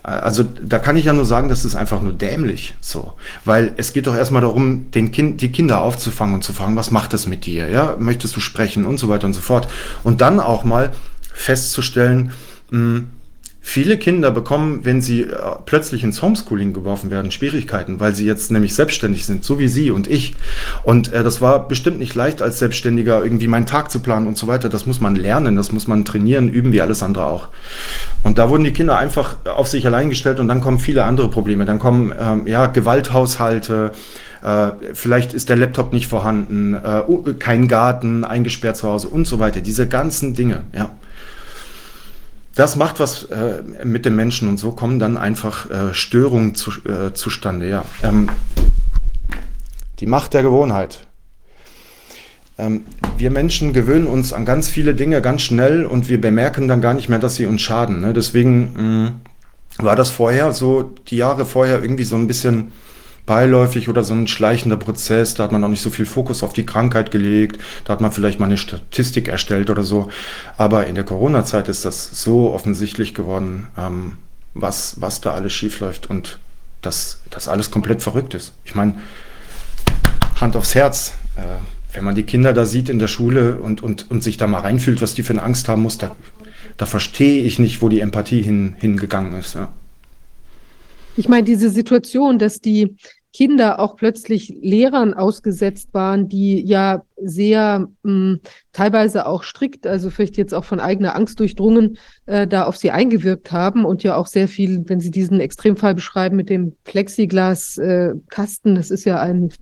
Äh, 0.05 0.11
also 0.11 0.45
da 0.45 0.79
kann 0.79 0.97
ich 0.97 1.07
ja 1.07 1.13
nur 1.13 1.25
sagen, 1.25 1.49
das 1.49 1.65
ist 1.65 1.75
einfach 1.75 2.01
nur 2.01 2.13
dämlich 2.13 2.75
so. 2.81 3.15
Weil 3.45 3.73
es 3.79 3.93
geht 3.93 4.07
doch 4.07 4.15
erstmal 4.15 4.43
darum, 4.43 4.91
den 4.93 5.11
kind, 5.11 5.41
die 5.41 5.51
Kinder 5.51 5.81
aufzufangen 5.81 6.37
und 6.37 6.45
zu 6.45 6.53
fragen, 6.53 6.77
was 6.77 6.93
macht 6.93 7.13
das 7.13 7.27
mit 7.27 7.47
dir? 7.47 7.69
Ja, 7.69 7.97
möchtest 7.99 8.37
du 8.37 8.41
sprechen 8.41 8.87
und 8.87 8.99
so 8.99 9.09
weiter 9.09 9.27
und 9.27 9.35
so 9.35 9.41
fort. 9.41 9.69
Und 10.05 10.21
dann 10.21 10.39
auch 10.39 10.63
mal 10.63 10.93
festzustellen, 11.33 12.33
hm, 12.71 13.09
viele 13.61 13.99
Kinder 13.99 14.31
bekommen, 14.31 14.81
wenn 14.85 15.03
sie 15.03 15.23
äh, 15.23 15.37
plötzlich 15.67 16.03
ins 16.03 16.23
Homeschooling 16.23 16.73
geworfen 16.73 17.11
werden, 17.11 17.31
Schwierigkeiten, 17.31 18.01
weil 18.01 18.15
sie 18.15 18.25
jetzt 18.25 18.51
nämlich 18.51 18.75
selbstständig 18.75 19.27
sind, 19.27 19.45
so 19.45 19.59
wie 19.59 19.69
Sie 19.69 19.91
und 19.91 20.09
ich. 20.09 20.35
Und 20.83 21.13
äh, 21.13 21.23
das 21.23 21.41
war 21.41 21.69
bestimmt 21.69 21.99
nicht 21.99 22.15
leicht, 22.15 22.43
als 22.43 22.59
Selbstständiger 22.59 23.23
irgendwie 23.23 23.49
meinen 23.49 23.67
Tag 23.67 23.91
zu 23.91 24.01
planen 24.01 24.27
und 24.27 24.39
so 24.39 24.47
weiter. 24.47 24.69
Das 24.69 24.87
muss 24.87 25.01
man 25.01 25.15
lernen, 25.15 25.57
das 25.57 25.73
muss 25.73 25.87
man 25.87 26.05
trainieren, 26.05 26.49
üben, 26.49 26.73
wie 26.73 26.81
alles 26.81 27.03
andere 27.03 27.27
auch. 27.27 27.49
Und 28.23 28.39
da 28.39 28.49
wurden 28.49 28.65
die 28.65 28.73
Kinder 28.73 28.99
einfach 28.99 29.37
auf 29.45 29.69
sich 29.69 29.87
allein 29.87 30.09
gestellt 30.09 30.41
und 30.41 30.49
dann 30.49 30.61
kommen 30.61 30.79
viele 30.79 31.05
andere 31.05 31.29
Probleme. 31.29 31.65
Dann 31.65 31.79
kommen 31.79 32.13
ähm, 32.19 32.47
ja 32.47 32.67
Gewalthaushalte, 32.67 33.93
äh, 34.43 34.71
vielleicht 34.95 35.35
ist 35.35 35.51
der 35.51 35.57
Laptop 35.57 35.93
nicht 35.93 36.07
vorhanden, 36.07 36.75
äh, 36.75 37.03
kein 37.39 37.69
Garten, 37.69 38.25
eingesperrt 38.25 38.79
zu 38.79 38.89
Hause 38.89 39.09
und 39.09 39.27
so 39.27 39.39
weiter. 39.39 39.61
Diese 39.61 39.87
ganzen 39.87 40.35
Dinge, 40.35 40.63
ja 40.75 40.91
das 42.55 42.77
macht 42.77 43.01
was 43.01 43.25
äh, 43.25 43.63
mit 43.85 44.05
den 44.05 44.17
Menschen 44.17 44.49
und 44.49 44.59
so 44.59 44.73
kommen 44.73 44.99
dann 44.99 45.17
einfach 45.17 45.71
äh, 45.71 45.95
Störungen 45.95 46.55
zu, 46.55 46.73
äh, 46.85 47.13
zustande. 47.13 47.69
Ja. 47.69 47.85
Ähm, 48.03 48.29
die 50.01 50.07
Macht 50.07 50.35
der 50.35 50.43
Gewohnheit. 50.43 51.07
Ähm, 52.59 52.85
wir 53.17 53.31
Menschen 53.31 53.73
gewöhnen 53.73 54.07
uns 54.07 54.33
an 54.33 54.45
ganz 54.45 54.69
viele 54.69 54.95
Dinge 54.95 55.23
ganz 55.23 55.43
schnell 55.43 55.87
und 55.87 56.09
wir 56.09 56.21
bemerken 56.21 56.69
dann 56.69 56.81
gar 56.81 56.95
nicht 56.95 57.09
mehr, 57.09 57.19
dass 57.19 57.37
sie 57.37 57.47
uns 57.47 57.63
schaden. 57.63 58.01
Ne? 58.01 58.13
Deswegen 58.13 58.73
mh, 59.79 59.85
war 59.85 59.97
das 59.97 60.11
vorher 60.11 60.53
so, 60.53 60.83
die 60.83 61.17
Jahre 61.17 61.47
vorher 61.47 61.83
irgendwie 61.83 62.05
so 62.05 62.17
ein 62.17 62.27
bisschen 62.27 62.73
beiläufig 63.31 63.89
oder 63.89 64.03
so 64.03 64.13
ein 64.13 64.27
schleichender 64.27 64.77
Prozess. 64.77 65.35
Da 65.35 65.45
hat 65.45 65.53
man 65.53 65.63
auch 65.63 65.69
nicht 65.69 65.83
so 65.83 65.91
viel 65.91 66.05
Fokus 66.05 66.43
auf 66.43 66.53
die 66.53 66.67
Krankheit 66.67 67.13
gelegt. 67.13 67.61
Da 67.85 67.93
hat 67.93 68.01
man 68.01 68.11
vielleicht 68.11 68.41
mal 68.41 68.47
eine 68.47 68.57
Statistik 68.57 69.29
erstellt 69.29 69.71
oder 69.71 69.85
so. 69.85 70.09
Aber 70.57 70.89
in 70.89 70.97
der 70.97 71.05
Corona-Zeit 71.05 71.69
ist 71.69 71.85
das 71.85 72.25
so 72.25 72.53
offensichtlich 72.53 73.15
geworden, 73.15 73.69
ähm, 73.79 74.17
was, 74.55 75.01
was 75.01 75.21
da 75.21 75.31
alles 75.31 75.53
schiefläuft 75.53 76.11
und 76.11 76.41
dass 76.83 77.23
das 77.31 77.47
alles 77.47 77.71
komplett 77.71 78.03
verrückt 78.03 78.35
ist. 78.35 78.53
Ich 78.65 78.75
meine, 78.75 78.95
Hand 80.41 80.57
aufs 80.57 80.75
Herz. 80.75 81.13
Äh, 81.37 81.95
wenn 81.95 82.03
man 82.03 82.17
die 82.17 82.25
Kinder 82.25 82.53
da 82.53 82.65
sieht 82.65 82.89
in 82.89 82.99
der 82.99 83.07
Schule 83.07 83.61
und, 83.61 83.81
und, 83.81 84.11
und 84.11 84.25
sich 84.25 84.39
da 84.39 84.49
mal 84.49 84.63
reinfühlt, 84.63 85.01
was 85.03 85.15
die 85.15 85.23
für 85.23 85.35
eine 85.35 85.45
Angst 85.45 85.69
haben 85.69 85.83
muss, 85.83 85.99
da, 85.99 86.17
da 86.77 86.85
verstehe 86.85 87.45
ich 87.45 87.61
nicht, 87.61 87.81
wo 87.81 87.89
die 87.89 88.01
Empathie 88.01 88.43
hin, 88.43 88.75
hingegangen 88.81 89.39
ist. 89.39 89.55
Ja. 89.55 89.69
Ich 91.17 91.29
meine, 91.29 91.45
diese 91.45 91.71
Situation, 91.71 92.41
dass 92.41 92.61
die 92.61 92.97
Kinder 93.33 93.79
auch 93.79 93.95
plötzlich 93.95 94.53
Lehrern 94.61 95.15
ausgesetzt 95.15 95.95
waren, 95.95 96.29
die 96.29 96.61
ja 96.63 97.05
sehr 97.17 97.89
mh, 98.03 98.11
hm, 98.11 98.41
teilweise 98.73 99.27
auch 99.27 99.45
strikt, 99.45 99.87
also 99.87 100.11
vielleicht 100.11 100.37
jetzt 100.37 100.53
auch 100.53 100.65
von 100.65 100.81
eigener 100.81 101.15
Angst 101.15 101.39
durchdrungen, 101.39 101.99
äh, 102.27 102.49
da 102.49 102.65
auf 102.65 102.77
sie 102.77 102.91
eingewirkt 102.91 103.53
haben 103.53 103.85
und 103.85 104.03
ja 104.03 104.17
auch 104.17 104.27
sehr 104.27 104.49
viel, 104.49 104.83
wenn 104.89 105.01
Sie 105.01 105.13
diesen 105.13 105.39
Extremfall 105.41 105.95
beschreiben 105.95 106.35
mit 106.37 106.51
dem 106.51 106.77
Plexiglaskasten, 106.85 108.73
äh, 108.73 108.77
das 108.77 108.91
ist 108.91 109.05
ja 109.05 109.21
ein 109.21 109.53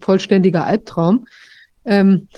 vollständiger 0.00 0.66
Albtraum. 0.66 1.26
Ähm, 1.84 2.28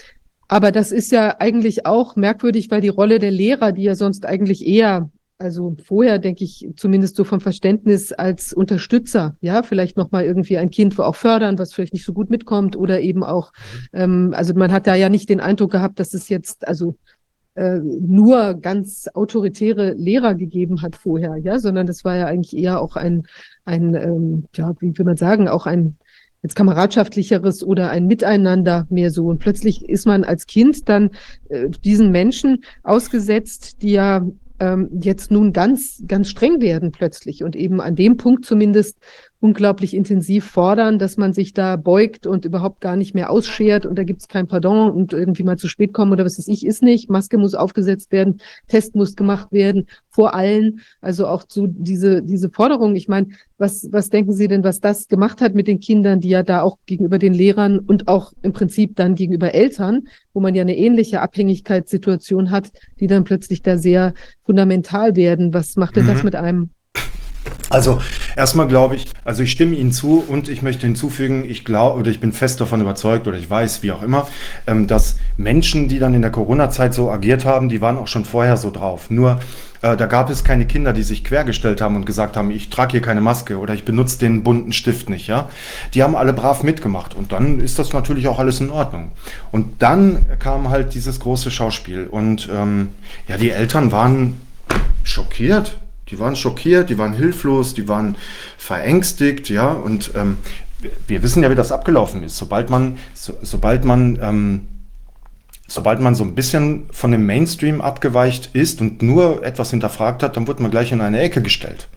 aber 0.49 0.71
das 0.71 0.93
ist 0.93 1.11
ja 1.11 1.37
eigentlich 1.41 1.87
auch 1.87 2.17
merkwürdig, 2.17 2.71
weil 2.71 2.83
die 2.83 2.89
Rolle 2.89 3.19
der 3.19 3.31
Lehrer, 3.31 3.73
die 3.73 3.85
ja 3.85 3.95
sonst 3.95 4.27
eigentlich 4.27 4.67
eher 4.67 5.11
also 5.39 5.77
vorher 5.85 6.19
denke 6.19 6.45
ich 6.45 6.69
zumindest 6.77 7.17
so 7.17 7.25
vom 7.25 7.41
Verständnis 7.41 8.13
als 8.13 8.53
Unterstützer, 8.53 9.37
ja, 9.41 9.63
vielleicht 9.63 9.97
nochmal 9.97 10.25
irgendwie 10.25 10.59
ein 10.59 10.71
Kind 10.71 10.99
auch 10.99 11.17
fördern, 11.17 11.59
was 11.59 11.75
vielleicht 11.75 11.93
nicht 11.93 12.05
so 12.05 12.13
gut 12.13 12.31
mitkommt 12.31 12.77
oder 12.77 13.01
eben 13.01 13.25
auch, 13.25 13.53
mhm. 13.93 13.99
ähm, 14.01 14.35
also 14.37 14.55
man 14.55 14.73
hat 14.73 14.87
da 14.87 14.95
ja 14.95 15.09
nicht 15.09 15.29
den 15.29 15.41
Eindruck 15.41 15.73
gehabt, 15.73 15.99
dass 15.99 16.15
es 16.15 16.29
jetzt 16.29 16.67
also 16.69 16.97
äh, 17.57 17.79
nur 17.79 18.55
ganz 18.55 19.09
autoritäre 19.13 19.93
Lehrer 19.93 20.35
gegeben 20.35 20.83
hat 20.83 20.97
vorher, 20.97 21.37
ja, 21.37 21.59
sondern 21.59 21.87
das 21.87 22.05
war 22.05 22.17
ja 22.17 22.27
eigentlich 22.27 22.57
eher 22.57 22.81
auch 22.81 22.97
ein, 22.97 23.27
ein 23.65 23.95
ähm, 23.95 24.45
ja, 24.55 24.75
wie 24.81 24.97
will 24.97 25.05
man 25.05 25.17
sagen, 25.17 25.49
auch 25.49 25.67
ein 25.67 25.97
jetzt 26.43 26.57
kameradschaftlicheres 26.57 27.65
oder 27.65 27.91
ein 27.91 28.07
Miteinander 28.07 28.87
mehr 28.91 29.11
so. 29.11 29.29
Und 29.29 29.39
plötzlich 29.39 29.89
ist 29.89 30.07
man 30.07 30.25
als 30.25 30.47
Kind 30.47 30.89
dann 30.89 31.11
äh, 31.49 31.71
diesen 31.71 32.11
Menschen 32.11 32.65
ausgesetzt, 32.83 33.83
die 33.83 33.93
ja 33.93 34.27
ähm, 34.61 34.89
jetzt 35.01 35.31
nun 35.31 35.53
ganz, 35.53 36.03
ganz 36.07 36.29
streng 36.29 36.61
werden 36.61 36.93
plötzlich 36.93 37.43
und 37.43 37.57
eben 37.57 37.81
an 37.81 37.97
dem 37.97 38.17
Punkt 38.17 38.45
zumindest, 38.45 38.99
unglaublich 39.45 39.93
intensiv 39.93 40.47
fordern, 40.47 40.99
dass 40.99 41.19
man 41.19 41.35
sich 41.35 41.53
da 41.53 41.77
beugt 41.77 42.27
und 42.27 42.47
überhaupt 42.47 42.81
gar 42.81 42.97
nicht 42.97 43.15
mehr 43.15 43.29
ausschert 43.29 43.85
und 43.85 43.99
da 43.99 44.03
gibt 44.03 44.23
es 44.23 44.29
kein 44.29 44.49
Pardon 44.49 44.91
und 44.91 45.13
irgendwie 45.13 45.43
mal 45.43 45.59
zu 45.59 45.69
spät 45.69 45.93
kommen 45.93 46.13
oder 46.13 46.25
was 46.25 46.39
weiß 46.39 46.49
ich, 46.49 46.65
ist 46.65 46.83
nicht. 46.83 47.11
Maske 47.11 47.37
muss 47.37 47.55
aufgesetzt 47.55 48.11
werden, 48.11 48.41
Test 48.69 48.95
muss 48.95 49.17
gemacht 49.17 49.53
werden, 49.53 49.87
vor 50.09 50.33
allen. 50.33 50.81
Also 51.03 51.27
auch 51.27 51.45
zu 51.45 51.67
diese, 51.67 52.23
diese 52.23 52.49
Forderung. 52.49 52.97
Ich 52.97 53.07
meine, 53.07 53.27
was, 53.59 53.87
was 53.93 54.09
denken 54.09 54.33
Sie 54.33 54.49
denn, 54.49 54.65
was 54.65 54.81
das 54.81 55.09
gemacht 55.09 55.43
hat 55.43 55.55
mit 55.55 55.69
den 55.69 55.79
Kindern, 55.79 56.21
die 56.21 56.31
ja 56.31 56.43
da 56.43 56.63
auch 56.63 56.79
gegenüber 56.87 57.19
den 57.19 57.35
Lehrern 57.35 57.81
und 57.81 58.09
auch 58.09 58.33
im 58.41 58.55
Prinzip 58.55 58.97
dann 58.97 59.15
gegenüber 59.15 59.53
Eltern, 59.53 60.09
wo 60.33 60.41
man 60.41 60.55
ja 60.55 60.63
eine 60.63 60.79
ähnliche 60.79 61.21
Abhängigkeitssituation 61.21 62.51
hat, 62.51 62.73
die 62.99 63.09
dann 63.09 63.25
plötzlich 63.25 63.61
da 63.61 63.77
sehr 63.77 64.15
fundamental 64.47 65.17
werden? 65.17 65.53
Was 65.53 65.77
macht 65.77 65.97
denn 65.97 66.05
mhm. 66.05 66.09
das 66.09 66.23
mit 66.23 66.35
einem? 66.35 66.71
Also 67.71 68.01
erstmal 68.37 68.69
glaube 68.69 68.97
ich, 68.97 69.09
also 69.25 69.43
ich 69.43 69.51
stimme 69.51 69.75
Ihnen 69.77 69.93
zu 69.93 70.23
und 70.27 70.49
ich 70.49 70.63
möchte 70.63 70.87
hinzufügen, 70.87 71.45
ich 71.49 71.65
glaube 71.65 71.99
oder 71.99 72.11
ich 72.11 72.21
bin 72.21 72.33
fest 72.33 72.61
davon 72.61 72.81
überzeugt 72.81 73.27
oder 73.27 73.37
ich 73.37 73.49
weiß, 73.49 73.83
wie 73.83 73.93
auch 73.93 74.03
immer, 74.03 74.29
ähm, 74.67 74.87
dass 74.87 75.17
Menschen, 75.37 75.89
die 75.89 75.99
dann 75.99 76.15
in 76.15 76.23
der 76.23 76.31
Corona-Zeit 76.31 76.95
so 76.95 77.11
agiert 77.11 77.45
haben, 77.45 77.69
die 77.69 77.81
waren 77.81 77.97
auch 77.97 78.07
schon 78.07 78.25
vorher 78.25 78.57
so 78.57 78.71
drauf. 78.71 79.11
Nur 79.11 79.41
äh, 79.83 79.97
da 79.97 80.07
gab 80.07 80.31
es 80.31 80.45
keine 80.45 80.67
Kinder, 80.67 80.93
die 80.93 81.03
sich 81.03 81.25
quergestellt 81.25 81.81
haben 81.81 81.97
und 81.97 82.07
gesagt 82.07 82.37
haben, 82.37 82.51
ich 82.51 82.71
trage 82.71 82.93
hier 82.93 83.03
keine 83.03 83.21
Maske 83.21 83.59
oder 83.59 83.75
ich 83.75 83.85
benutze 83.85 84.19
den 84.19 84.43
bunten 84.43 84.73
Stift 84.73 85.11
nicht. 85.11 85.27
Ja, 85.27 85.49
die 85.95 86.03
haben 86.03 86.17
alle 86.17 86.33
brav 86.33 86.63
mitgemacht 86.63 87.15
und 87.15 87.33
dann 87.33 87.61
ist 87.61 87.79
das 87.79 87.93
natürlich 87.93 88.29
auch 88.29 88.39
alles 88.39 88.61
in 88.61 88.71
Ordnung. 88.71 89.13
Und 89.53 89.83
dann 89.83 90.25
kam 90.39 90.71
halt 90.71 90.95
dieses 90.95 91.19
große 91.21 91.51
Schauspiel 91.51 92.07
und 92.07 92.49
ähm, 92.53 92.91
ja, 93.27 93.37
die 93.37 93.51
Eltern 93.51 93.91
waren 93.91 94.41
schockiert 95.03 95.77
die 96.09 96.19
waren 96.19 96.37
schockiert, 96.37 96.91
die 96.91 96.99
waren 96.99 97.15
hilflos, 97.15 97.75
die 97.75 97.89
waren 97.89 98.17
verängstigt, 98.59 99.49
ja. 99.49 99.73
Und 99.73 100.13
ähm, 100.15 100.39
wir 101.07 101.23
wissen 101.23 101.43
ja, 101.43 101.51
wie 101.51 101.55
das 101.55 101.73
abgelaufen 101.73 102.23
ist. 102.23 102.37
Sobald 102.37 102.71
man, 102.71 102.99
so, 103.15 103.35
sobald 103.43 103.85
man, 103.85 104.19
ähm, 104.21 104.69
sobald 105.67 106.01
man 106.01 106.15
so 106.15 106.25
ein 106.25 106.35
bisschen 106.35 106.85
von 106.91 107.11
dem 107.11 107.27
Mainstream 107.27 107.81
abgeweicht 107.81 108.51
ist 108.55 108.81
und 108.81 109.03
nur 109.03 109.45
etwas 109.45 109.71
hinterfragt 109.71 110.23
hat, 110.23 110.37
dann 110.37 110.47
wird 110.47 110.61
man 110.61 110.71
gleich 110.71 110.93
in 110.93 111.01
eine 111.01 111.21
Ecke 111.21 111.41
gestellt. 111.41 111.89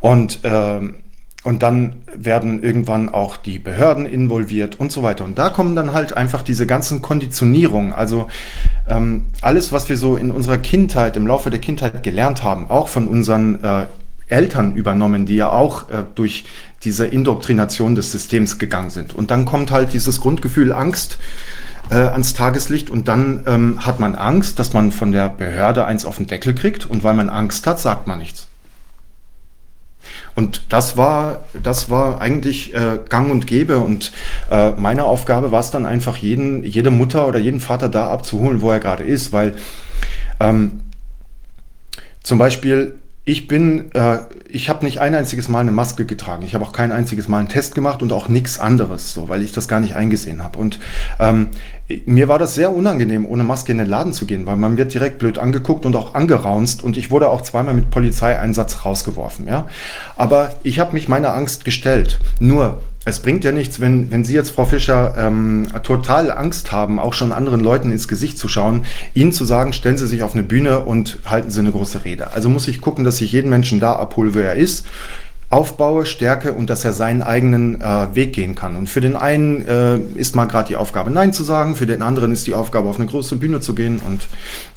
Und 0.00 0.40
ähm, 0.42 0.96
und 1.44 1.62
dann 1.62 2.02
werden 2.14 2.62
irgendwann 2.62 3.08
auch 3.08 3.36
die 3.36 3.58
Behörden 3.58 4.06
involviert 4.06 4.80
und 4.80 4.90
so 4.90 5.02
weiter. 5.02 5.24
Und 5.24 5.38
da 5.38 5.50
kommen 5.50 5.76
dann 5.76 5.92
halt 5.92 6.16
einfach 6.16 6.42
diese 6.42 6.66
ganzen 6.66 7.00
Konditionierungen. 7.00 7.92
Also 7.92 8.28
ähm, 8.88 9.26
alles, 9.40 9.72
was 9.72 9.88
wir 9.88 9.96
so 9.96 10.16
in 10.16 10.30
unserer 10.30 10.58
Kindheit, 10.58 11.16
im 11.16 11.26
Laufe 11.26 11.50
der 11.50 11.60
Kindheit 11.60 12.02
gelernt 12.02 12.42
haben, 12.42 12.68
auch 12.68 12.88
von 12.88 13.06
unseren 13.06 13.62
äh, 13.62 13.86
Eltern 14.26 14.74
übernommen, 14.74 15.26
die 15.26 15.36
ja 15.36 15.50
auch 15.50 15.88
äh, 15.90 16.04
durch 16.14 16.44
diese 16.84 17.06
Indoktrination 17.06 17.94
des 17.94 18.12
Systems 18.12 18.58
gegangen 18.58 18.90
sind. 18.90 19.14
Und 19.14 19.30
dann 19.30 19.44
kommt 19.44 19.70
halt 19.70 19.92
dieses 19.92 20.20
Grundgefühl 20.20 20.72
Angst 20.72 21.18
äh, 21.90 21.94
ans 21.94 22.34
Tageslicht 22.34 22.90
und 22.90 23.08
dann 23.08 23.44
ähm, 23.46 23.86
hat 23.86 24.00
man 24.00 24.14
Angst, 24.14 24.58
dass 24.58 24.72
man 24.72 24.92
von 24.92 25.12
der 25.12 25.28
Behörde 25.28 25.86
eins 25.86 26.04
auf 26.04 26.18
den 26.18 26.26
Deckel 26.26 26.54
kriegt 26.54 26.84
und 26.86 27.04
weil 27.04 27.14
man 27.14 27.30
Angst 27.30 27.66
hat, 27.66 27.80
sagt 27.80 28.06
man 28.06 28.18
nichts. 28.18 28.48
Und 30.38 30.72
das 30.72 30.96
war, 30.96 31.46
das 31.60 31.90
war 31.90 32.20
eigentlich 32.20 32.72
äh, 32.72 33.00
gang 33.08 33.28
und 33.28 33.48
gäbe. 33.48 33.78
Und 33.78 34.12
äh, 34.52 34.70
meine 34.70 35.02
Aufgabe 35.02 35.50
war 35.50 35.58
es 35.58 35.72
dann 35.72 35.84
einfach, 35.84 36.16
jeden, 36.16 36.62
jede 36.62 36.92
Mutter 36.92 37.26
oder 37.26 37.40
jeden 37.40 37.58
Vater 37.58 37.88
da 37.88 38.08
abzuholen, 38.08 38.60
wo 38.60 38.70
er 38.70 38.78
gerade 38.78 39.02
ist. 39.02 39.32
Weil 39.32 39.56
ähm, 40.38 40.82
zum 42.22 42.38
Beispiel 42.38 42.97
ich 43.28 43.46
bin, 43.46 43.92
äh, 43.92 44.20
ich 44.48 44.70
habe 44.70 44.86
nicht 44.86 45.00
ein 45.00 45.14
einziges 45.14 45.50
Mal 45.50 45.60
eine 45.60 45.70
Maske 45.70 46.06
getragen. 46.06 46.44
Ich 46.46 46.54
habe 46.54 46.64
auch 46.64 46.72
kein 46.72 46.92
einziges 46.92 47.28
Mal 47.28 47.40
einen 47.40 47.48
Test 47.48 47.74
gemacht 47.74 48.00
und 48.00 48.10
auch 48.10 48.28
nichts 48.28 48.58
anderes, 48.58 49.12
so, 49.12 49.28
weil 49.28 49.42
ich 49.42 49.52
das 49.52 49.68
gar 49.68 49.80
nicht 49.80 49.94
eingesehen 49.96 50.42
habe. 50.42 50.58
Und 50.58 50.80
ähm, 51.20 51.48
mir 52.06 52.28
war 52.28 52.38
das 52.38 52.54
sehr 52.54 52.74
unangenehm, 52.74 53.26
ohne 53.26 53.44
Maske 53.44 53.72
in 53.72 53.78
den 53.78 53.86
Laden 53.86 54.14
zu 54.14 54.24
gehen, 54.24 54.46
weil 54.46 54.56
man 54.56 54.78
wird 54.78 54.94
direkt 54.94 55.18
blöd 55.18 55.36
angeguckt 55.36 55.84
und 55.84 55.94
auch 55.94 56.14
angeraunzt 56.14 56.82
und 56.82 56.96
ich 56.96 57.10
wurde 57.10 57.28
auch 57.28 57.42
zweimal 57.42 57.74
mit 57.74 57.90
Polizeieinsatz 57.90 58.86
rausgeworfen, 58.86 59.46
ja. 59.46 59.66
Aber 60.16 60.54
ich 60.62 60.78
habe 60.78 60.94
mich 60.94 61.06
meiner 61.06 61.34
Angst 61.34 61.66
gestellt. 61.66 62.20
Nur 62.40 62.80
es 63.08 63.20
bringt 63.20 63.44
ja 63.44 63.52
nichts, 63.52 63.80
wenn, 63.80 64.10
wenn 64.10 64.24
Sie 64.24 64.34
jetzt, 64.34 64.50
Frau 64.50 64.64
Fischer, 64.64 65.14
ähm, 65.16 65.68
total 65.82 66.30
Angst 66.30 66.72
haben, 66.72 66.98
auch 66.98 67.14
schon 67.14 67.32
anderen 67.32 67.60
Leuten 67.60 67.92
ins 67.92 68.08
Gesicht 68.08 68.38
zu 68.38 68.48
schauen, 68.48 68.84
Ihnen 69.14 69.32
zu 69.32 69.44
sagen, 69.44 69.72
stellen 69.72 69.98
Sie 69.98 70.06
sich 70.06 70.22
auf 70.22 70.34
eine 70.34 70.42
Bühne 70.42 70.80
und 70.80 71.18
halten 71.24 71.50
Sie 71.50 71.60
eine 71.60 71.72
große 71.72 72.04
Rede. 72.04 72.32
Also 72.32 72.48
muss 72.48 72.68
ich 72.68 72.80
gucken, 72.80 73.04
dass 73.04 73.20
ich 73.20 73.32
jeden 73.32 73.50
Menschen 73.50 73.80
da 73.80 73.94
abhole, 73.94 74.34
wo 74.34 74.38
er 74.38 74.54
ist, 74.54 74.86
aufbaue, 75.50 76.04
stärke 76.04 76.52
und 76.52 76.68
dass 76.68 76.84
er 76.84 76.92
seinen 76.92 77.22
eigenen 77.22 77.80
äh, 77.80 78.14
Weg 78.14 78.34
gehen 78.34 78.54
kann. 78.54 78.76
Und 78.76 78.88
für 78.88 79.00
den 79.00 79.16
einen 79.16 79.66
äh, 79.66 79.98
ist 80.14 80.36
mal 80.36 80.44
gerade 80.44 80.68
die 80.68 80.76
Aufgabe, 80.76 81.10
Nein 81.10 81.32
zu 81.32 81.42
sagen, 81.42 81.74
für 81.74 81.86
den 81.86 82.02
anderen 82.02 82.32
ist 82.32 82.46
die 82.46 82.54
Aufgabe, 82.54 82.88
auf 82.88 82.96
eine 82.96 83.06
große 83.06 83.36
Bühne 83.36 83.60
zu 83.60 83.74
gehen. 83.74 84.00
Und 84.06 84.20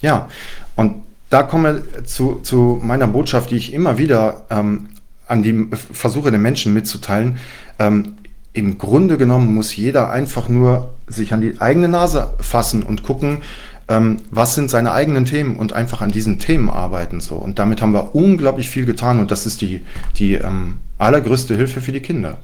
ja, 0.01 0.29
und 0.75 1.03
da 1.29 1.43
komme 1.43 1.83
zu, 2.05 2.39
zu 2.43 2.79
meiner 2.83 3.07
Botschaft, 3.07 3.51
die 3.51 3.55
ich 3.55 3.73
immer 3.73 3.97
wieder 3.97 4.43
ähm, 4.49 4.89
an 5.27 5.43
die 5.43 5.67
versuche, 5.93 6.31
den 6.31 6.41
Menschen 6.41 6.73
mitzuteilen. 6.73 7.37
Ähm, 7.79 8.17
im 8.53 8.77
Grunde 8.77 9.17
genommen 9.17 9.53
muss 9.53 9.75
jeder 9.75 10.09
einfach 10.09 10.49
nur 10.49 10.93
sich 11.07 11.33
an 11.33 11.41
die 11.41 11.59
eigene 11.59 11.87
Nase 11.87 12.33
fassen 12.39 12.83
und 12.83 13.03
gucken, 13.03 13.39
ähm, 13.87 14.17
was 14.29 14.55
sind 14.55 14.69
seine 14.69 14.91
eigenen 14.91 15.25
Themen 15.25 15.57
und 15.57 15.73
einfach 15.73 16.01
an 16.01 16.11
diesen 16.11 16.39
Themen 16.39 16.69
arbeiten. 16.69 17.19
So. 17.19 17.35
Und 17.35 17.59
damit 17.59 17.81
haben 17.81 17.93
wir 17.93 18.15
unglaublich 18.15 18.69
viel 18.69 18.85
getan 18.85 19.19
und 19.19 19.31
das 19.31 19.45
ist 19.45 19.61
die, 19.61 19.81
die 20.17 20.35
ähm, 20.35 20.77
allergrößte 20.97 21.55
Hilfe 21.55 21.81
für 21.81 21.91
die 21.91 21.99
Kinder. 21.99 22.37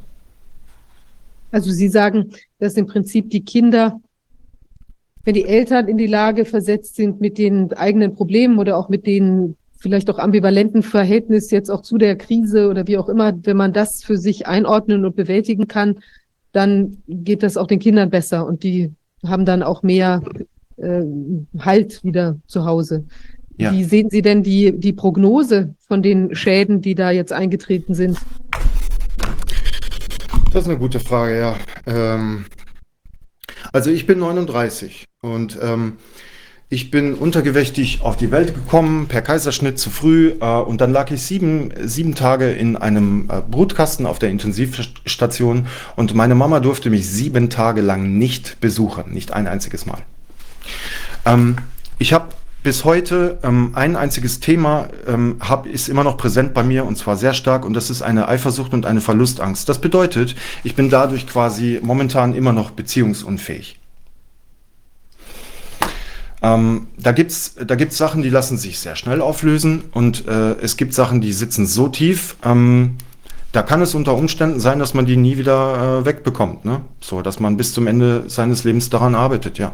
Also 1.52 1.72
Sie 1.72 1.88
sagen, 1.88 2.32
dass 2.60 2.74
im 2.74 2.88
Prinzip 2.88 3.30
die 3.30 3.44
Kinder, 3.44 4.00
wenn 5.24 5.34
die 5.34 5.46
Eltern 5.46 5.88
in 5.88 5.98
die 5.98 6.08
Lage 6.08 6.46
versetzt 6.46 6.96
sind, 6.96 7.22
mit 7.22 7.38
den 7.38 7.74
eigenen 7.74 8.16
Problemen 8.16 8.60
oder 8.60 8.78
auch 8.78 8.90
mit 8.90 9.06
den 9.06 9.56
vielleicht 9.78 10.10
auch 10.10 10.20
ambivalenten 10.20 10.84
Verhältnis 10.84 11.52
jetzt 11.52 11.70
auch 11.70 11.82
zu 11.82 11.98
der 11.98 12.18
Krise 12.18 12.70
oder 12.70 12.88
wie 12.88 12.98
auch 12.98 13.10
immer, 13.10 13.34
wenn 13.44 13.58
man 13.58 13.74
das 13.74 14.04
für 14.04 14.18
sich 14.18 14.48
einordnen 14.48 15.06
und 15.06 15.16
bewältigen 15.16 15.68
kann, 15.68 16.00
dann 16.52 16.98
geht 17.08 17.44
das 17.44 17.58
auch 17.58 17.68
den 17.68 17.80
Kindern 17.80 18.10
besser 18.10 18.46
und 18.46 18.64
die 18.64 18.92
haben 19.26 19.46
dann 19.46 19.64
auch 19.64 19.84
mehr 19.84 20.22
äh, 20.78 21.04
Halt 21.60 22.04
wieder 22.04 22.40
zu 22.48 22.66
Hause. 22.66 23.06
Ja. 23.58 23.72
Wie 23.72 23.84
sehen 23.84 24.10
Sie 24.10 24.22
denn 24.22 24.44
die, 24.44 24.78
die 24.78 24.94
Prognose 24.94 25.76
von 25.88 26.04
den 26.04 26.36
Schäden, 26.36 26.82
die 26.82 26.94
da 26.94 27.12
jetzt 27.12 27.34
eingetreten 27.34 27.96
sind? 27.96 28.18
Das 30.52 30.64
ist 30.64 30.70
eine 30.70 30.78
gute 30.78 31.00
Frage, 31.00 31.40
ja. 31.40 31.56
Ähm, 31.88 32.46
also 33.74 33.90
ich 33.90 34.06
bin 34.06 34.20
39 34.20 35.06
und 35.22 35.58
ähm, 35.62 35.98
ich 36.70 36.92
bin 36.92 37.14
untergewichtig 37.14 38.02
auf 38.02 38.18
die 38.18 38.30
Welt 38.30 38.54
gekommen, 38.54 39.08
per 39.08 39.22
Kaiserschnitt 39.22 39.80
zu 39.80 39.90
früh. 39.90 40.34
Äh, 40.42 40.46
und 40.46 40.82
dann 40.82 40.92
lag 40.92 41.10
ich 41.12 41.22
sieben, 41.22 41.72
sieben 41.84 42.14
Tage 42.14 42.52
in 42.52 42.76
einem 42.76 43.30
äh, 43.30 43.42
Brutkasten 43.42 44.06
auf 44.06 44.20
der 44.20 44.30
Intensivstation. 44.30 45.68
Und 45.96 46.14
meine 46.14 46.36
Mama 46.36 46.60
durfte 46.60 46.90
mich 46.90 47.08
sieben 47.08 47.50
Tage 47.50 47.82
lang 47.82 48.18
nicht 48.18 48.60
besuchen, 48.60 49.14
nicht 49.14 49.32
ein 49.32 49.48
einziges 49.48 49.86
Mal. 49.86 50.00
Ähm, 51.26 51.56
ich 52.00 52.12
habe 52.12 52.28
bis 52.64 52.84
heute 52.84 53.38
ähm, 53.44 53.72
ein 53.74 53.96
einziges 53.96 54.42
Thema 54.42 54.90
ähm, 55.08 55.38
hab, 55.40 55.68
ist 55.68 55.88
immer 55.88 56.04
noch 56.04 56.18
präsent 56.18 56.54
bei 56.54 56.64
mir 56.64 56.84
und 56.84 56.98
zwar 56.98 57.16
sehr 57.16 57.34
stark 57.34 57.64
und 57.64 57.76
das 57.76 57.90
ist 57.90 58.02
eine 58.02 58.28
Eifersucht 58.28 58.74
und 58.74 58.86
eine 58.86 59.00
Verlustangst. 59.00 59.70
Das 59.70 59.80
bedeutet, 59.80 60.36
ich 60.66 60.76
bin 60.76 60.90
dadurch 60.90 61.28
quasi 61.28 61.80
momentan 61.82 62.36
immer 62.36 62.52
noch 62.52 62.72
beziehungsunfähig. 62.72 63.77
Ähm, 66.42 66.88
da 66.98 67.12
gibt's 67.12 67.56
da 67.56 67.76
gibt's 67.76 67.98
Sachen, 67.98 68.22
die 68.22 68.30
lassen 68.30 68.58
sich 68.58 68.80
sehr 68.80 68.96
schnell 68.96 69.22
auflösen 69.22 69.86
und 69.92 70.28
äh, 70.28 70.56
es 70.62 70.78
gibt 70.78 70.94
Sachen, 70.94 71.20
die 71.20 71.34
sitzen 71.34 71.66
so 71.66 71.88
tief. 71.88 72.36
Ähm, 72.44 72.98
da 73.52 73.64
kann 73.64 73.82
es 73.82 73.96
unter 73.96 74.16
Umständen 74.16 74.60
sein, 74.60 74.78
dass 74.78 74.94
man 74.94 75.08
die 75.08 75.18
nie 75.18 75.38
wieder 75.38 76.02
äh, 76.02 76.06
wegbekommt. 76.06 76.66
Ne? 76.66 76.82
So, 77.02 77.22
dass 77.22 77.40
man 77.40 77.58
bis 77.58 77.74
zum 77.74 77.88
Ende 77.88 78.26
seines 78.28 78.64
Lebens 78.64 78.90
daran 78.90 79.16
arbeitet, 79.16 79.58
ja. 79.58 79.74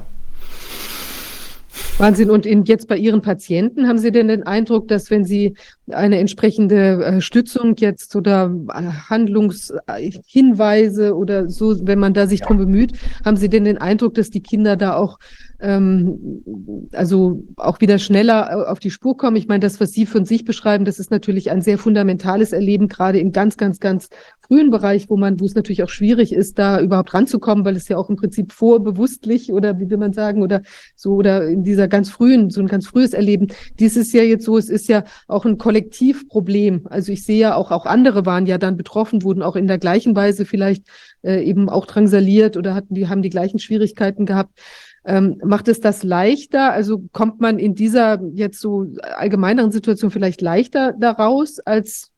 Wahnsinn. 1.98 2.30
Und 2.30 2.46
in, 2.46 2.66
jetzt 2.66 2.88
bei 2.88 2.98
Ihren 2.98 3.22
Patienten, 3.22 3.88
haben 3.88 3.98
Sie 3.98 4.12
denn 4.12 4.28
den 4.28 4.44
Eindruck, 4.44 4.88
dass 4.88 5.12
wenn 5.12 5.26
Sie 5.26 5.56
eine 5.92 6.18
entsprechende 6.18 7.04
äh, 7.04 7.22
Stützung 7.22 7.76
jetzt 7.78 8.16
oder 8.16 8.54
äh, 8.70 8.84
Handlungshinweise 9.10 11.16
oder 11.16 11.50
so, 11.50 11.76
wenn 11.86 12.00
man 12.00 12.14
da 12.14 12.28
sich 12.28 12.42
drum 12.42 12.58
bemüht, 12.58 12.94
haben 13.24 13.38
Sie 13.38 13.50
denn 13.50 13.66
den 13.66 13.78
Eindruck, 13.78 14.16
dass 14.16 14.30
die 14.30 14.42
Kinder 14.42 14.76
da 14.76 14.96
auch 14.96 15.20
ähm, 15.64 16.44
also 16.92 17.46
auch 17.56 17.80
wieder 17.80 17.98
schneller 17.98 18.50
äh, 18.52 18.70
auf 18.70 18.80
die 18.80 18.92
Spur 18.92 19.16
kommen. 19.16 19.38
Ich 19.38 19.48
meine, 19.48 19.62
das, 19.62 19.80
was 19.80 19.94
Sie 19.94 20.06
von 20.06 20.26
sich 20.26 20.44
beschreiben, 20.44 20.84
das 20.84 21.00
ist 21.00 21.10
natürlich 21.10 21.52
ein 21.52 21.62
sehr 21.62 21.78
fundamentales 21.78 22.52
Erleben, 22.52 22.90
gerade 22.90 23.20
im 23.20 23.32
ganz, 23.32 23.56
ganz, 23.56 23.80
ganz 23.80 24.10
frühen 24.42 24.72
Bereich, 24.72 25.10
wo 25.10 25.16
man, 25.16 25.40
wo 25.40 25.46
es 25.46 25.56
natürlich 25.56 25.82
auch 25.82 25.90
schwierig 25.90 26.34
ist, 26.34 26.60
da 26.60 26.82
überhaupt 26.82 27.14
ranzukommen, 27.14 27.64
weil 27.64 27.78
es 27.78 27.88
ja 27.88 27.96
auch 27.98 28.10
im 28.10 28.18
Prinzip 28.18 28.52
vorbewusstlich 28.52 29.54
oder 29.54 29.80
wie 29.80 29.90
will 29.90 29.98
man 29.98 30.12
sagen, 30.12 30.44
oder 30.44 30.62
so, 30.98 31.14
oder 31.14 31.48
in 31.48 31.64
dieser 31.64 31.88
ganz 31.88 32.10
frühen, 32.10 32.50
so 32.50 32.60
ein 32.60 32.68
ganz 32.68 32.86
frühes 32.86 33.14
Erleben. 33.14 33.48
Dies 33.80 33.96
ist 33.96 34.12
ja 34.12 34.22
jetzt 34.22 34.44
so, 34.44 34.58
es 34.58 34.70
ist 34.70 34.90
ja 34.90 35.06
auch 35.30 35.46
ein 35.46 35.58
Kollektivproblem. 35.58 36.88
Also 36.90 37.14
ich 37.14 37.24
sehe 37.24 37.40
ja 37.40 37.56
auch, 37.56 37.72
auch 37.72 37.86
andere 37.86 38.26
waren 38.26 38.48
ja 38.48 38.58
dann 38.58 38.76
betroffen, 38.76 39.24
wurden 39.24 39.42
auch 39.42 39.56
in 39.56 39.68
der 39.68 39.78
gleichen 39.78 40.14
Weise 40.14 40.46
vielleicht 40.46 40.84
äh, 41.22 41.42
eben 41.42 41.70
auch 41.70 41.86
drangsaliert 41.86 42.58
oder 42.58 42.76
hatten 42.76 42.96
die, 42.96 43.08
haben 43.08 43.22
die 43.22 43.30
gleichen 43.30 43.60
Schwierigkeiten 43.60 44.26
gehabt. 44.26 44.60
Ähm, 45.06 45.42
macht 45.44 45.68
es 45.68 45.82
das 45.82 46.04
leichter? 46.04 46.72
Also 46.72 47.04
kommt 47.12 47.42
man 47.42 47.60
in 47.60 47.76
dieser 47.76 48.22
jetzt 48.34 48.60
so 48.60 48.88
allgemeineren 49.02 49.72
Situation 49.72 50.12
vielleicht 50.12 50.42
leichter 50.42 50.94
daraus, 50.94 51.60
als 51.60 52.12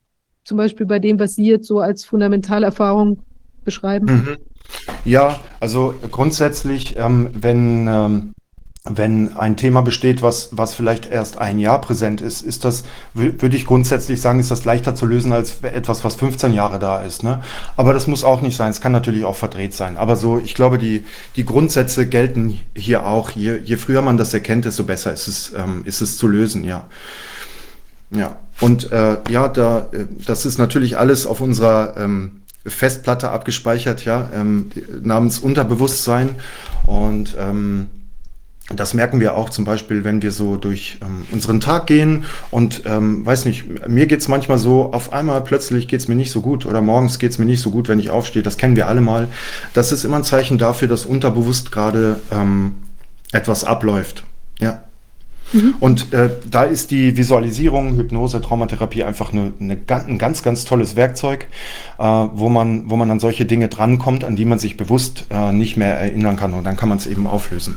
zum 0.44 0.56
Beispiel 0.56 0.86
bei 0.86 1.00
dem, 1.00 1.18
was 1.18 1.34
Sie 1.34 1.46
jetzt 1.46 1.66
so 1.66 1.80
als 1.80 2.04
Fundamentalerfahrung 2.04 3.18
beschreiben? 3.64 4.06
Mhm. 4.06 4.36
Ja, 5.04 5.40
also 5.60 5.94
grundsätzlich, 6.10 6.96
ähm, 6.96 7.30
wenn, 7.32 7.88
ähm, 7.88 8.32
wenn 8.88 9.36
ein 9.36 9.56
Thema 9.56 9.82
besteht, 9.82 10.22
was, 10.22 10.50
was 10.52 10.74
vielleicht 10.74 11.10
erst 11.10 11.38
ein 11.38 11.58
Jahr 11.58 11.80
präsent 11.80 12.20
ist, 12.20 12.42
ist 12.42 12.64
das, 12.64 12.84
würde 13.14 13.56
ich 13.56 13.66
grundsätzlich 13.66 14.20
sagen, 14.20 14.38
ist 14.38 14.50
das 14.50 14.64
leichter 14.64 14.94
zu 14.94 15.06
lösen 15.06 15.32
als 15.32 15.58
etwas, 15.62 16.04
was 16.04 16.14
15 16.14 16.52
Jahre 16.52 16.78
da 16.78 17.02
ist. 17.02 17.22
Ne? 17.22 17.42
Aber 17.76 17.92
das 17.92 18.06
muss 18.06 18.24
auch 18.24 18.42
nicht 18.42 18.56
sein. 18.56 18.70
Es 18.70 18.80
kann 18.80 18.92
natürlich 18.92 19.24
auch 19.24 19.36
verdreht 19.36 19.74
sein. 19.74 19.96
Aber 19.96 20.16
so, 20.16 20.38
ich 20.38 20.54
glaube, 20.54 20.78
die, 20.78 21.04
die 21.34 21.44
Grundsätze 21.44 22.06
gelten 22.06 22.60
hier 22.74 23.06
auch. 23.06 23.30
Je, 23.30 23.58
je 23.58 23.76
früher 23.76 24.02
man 24.02 24.16
das 24.16 24.32
erkennt, 24.32 24.64
desto 24.64 24.84
besser 24.84 25.12
ist 25.12 25.26
es, 25.26 25.52
ähm, 25.56 25.82
ist 25.84 26.00
es 26.00 26.16
zu 26.16 26.28
lösen, 26.28 26.64
ja. 26.64 26.84
Ja. 28.10 28.36
Und 28.60 28.92
äh, 28.92 29.18
ja, 29.28 29.48
da, 29.48 29.88
äh, 29.92 30.06
das 30.24 30.46
ist 30.46 30.58
natürlich 30.58 30.96
alles 30.96 31.26
auf 31.26 31.40
unserer 31.40 31.96
ähm, 31.96 32.42
Festplatte 32.64 33.30
abgespeichert, 33.30 34.04
ja, 34.04 34.30
ähm, 34.34 34.70
namens 35.02 35.38
Unterbewusstsein. 35.38 36.36
Und 36.86 37.36
ähm, 37.38 37.88
das 38.74 38.94
merken 38.94 39.20
wir 39.20 39.36
auch 39.36 39.50
zum 39.50 39.64
Beispiel, 39.64 40.02
wenn 40.02 40.22
wir 40.22 40.32
so 40.32 40.56
durch 40.56 40.98
ähm, 41.00 41.24
unseren 41.30 41.60
Tag 41.60 41.86
gehen 41.86 42.24
und 42.50 42.82
ähm, 42.84 43.24
weiß 43.24 43.44
nicht, 43.44 43.88
mir 43.88 44.06
geht's 44.06 44.26
manchmal 44.26 44.58
so, 44.58 44.92
auf 44.92 45.12
einmal 45.12 45.40
plötzlich 45.42 45.86
geht's 45.86 46.08
mir 46.08 46.16
nicht 46.16 46.32
so 46.32 46.40
gut 46.40 46.66
oder 46.66 46.80
morgens 46.80 47.20
geht's 47.20 47.38
mir 47.38 47.44
nicht 47.44 47.60
so 47.60 47.70
gut, 47.70 47.88
wenn 47.88 48.00
ich 48.00 48.10
aufstehe. 48.10 48.42
Das 48.42 48.56
kennen 48.56 48.74
wir 48.74 48.88
alle 48.88 49.00
mal. 49.00 49.28
Das 49.72 49.92
ist 49.92 50.04
immer 50.04 50.16
ein 50.16 50.24
Zeichen 50.24 50.58
dafür, 50.58 50.88
dass 50.88 51.06
unterbewusst 51.06 51.70
gerade 51.70 52.20
ähm, 52.32 52.74
etwas 53.30 53.62
abläuft. 53.62 54.24
Ja. 54.58 54.82
Mhm. 55.52 55.74
Und 55.78 56.12
äh, 56.12 56.30
da 56.50 56.64
ist 56.64 56.90
die 56.90 57.16
Visualisierung, 57.16 57.96
Hypnose, 57.96 58.40
Traumatherapie 58.40 59.04
einfach 59.04 59.32
eine, 59.32 59.52
eine, 59.60 59.78
ein 59.88 60.18
ganz, 60.18 60.42
ganz 60.42 60.64
tolles 60.64 60.96
Werkzeug, 60.96 61.46
äh, 61.98 62.02
wo, 62.02 62.48
man, 62.48 62.90
wo 62.90 62.96
man 62.96 63.12
an 63.12 63.20
solche 63.20 63.44
Dinge 63.44 63.68
drankommt, 63.68 64.24
an 64.24 64.34
die 64.34 64.44
man 64.44 64.58
sich 64.58 64.76
bewusst 64.76 65.26
äh, 65.30 65.52
nicht 65.52 65.76
mehr 65.76 65.94
erinnern 65.98 66.36
kann. 66.36 66.52
Und 66.52 66.64
dann 66.64 66.76
kann 66.76 66.88
man 66.88 66.98
es 66.98 67.06
eben 67.06 67.28
auflösen. 67.28 67.76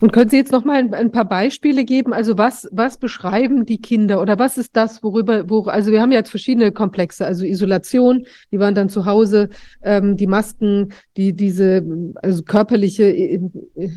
Und 0.00 0.12
können 0.12 0.30
Sie 0.30 0.36
jetzt 0.36 0.50
noch 0.50 0.64
mal 0.64 0.78
ein, 0.78 0.94
ein, 0.94 1.12
paar 1.12 1.26
Beispiele 1.26 1.84
geben? 1.84 2.14
Also 2.14 2.38
was, 2.38 2.66
was 2.72 2.96
beschreiben 2.96 3.66
die 3.66 3.80
Kinder 3.80 4.22
oder 4.22 4.38
was 4.38 4.56
ist 4.56 4.74
das, 4.74 5.02
worüber, 5.02 5.50
wo, 5.50 5.64
also 5.64 5.92
wir 5.92 6.00
haben 6.00 6.10
ja 6.10 6.18
jetzt 6.18 6.30
verschiedene 6.30 6.72
Komplexe, 6.72 7.26
also 7.26 7.44
Isolation, 7.44 8.24
die 8.50 8.58
waren 8.58 8.74
dann 8.74 8.88
zu 8.88 9.04
Hause, 9.04 9.50
ähm, 9.82 10.16
die 10.16 10.26
Masken, 10.26 10.94
die, 11.18 11.34
diese, 11.34 11.84
also 12.16 12.42
körperliche, 12.42 13.04
äh, 13.04 13.40
äh, 13.76 13.90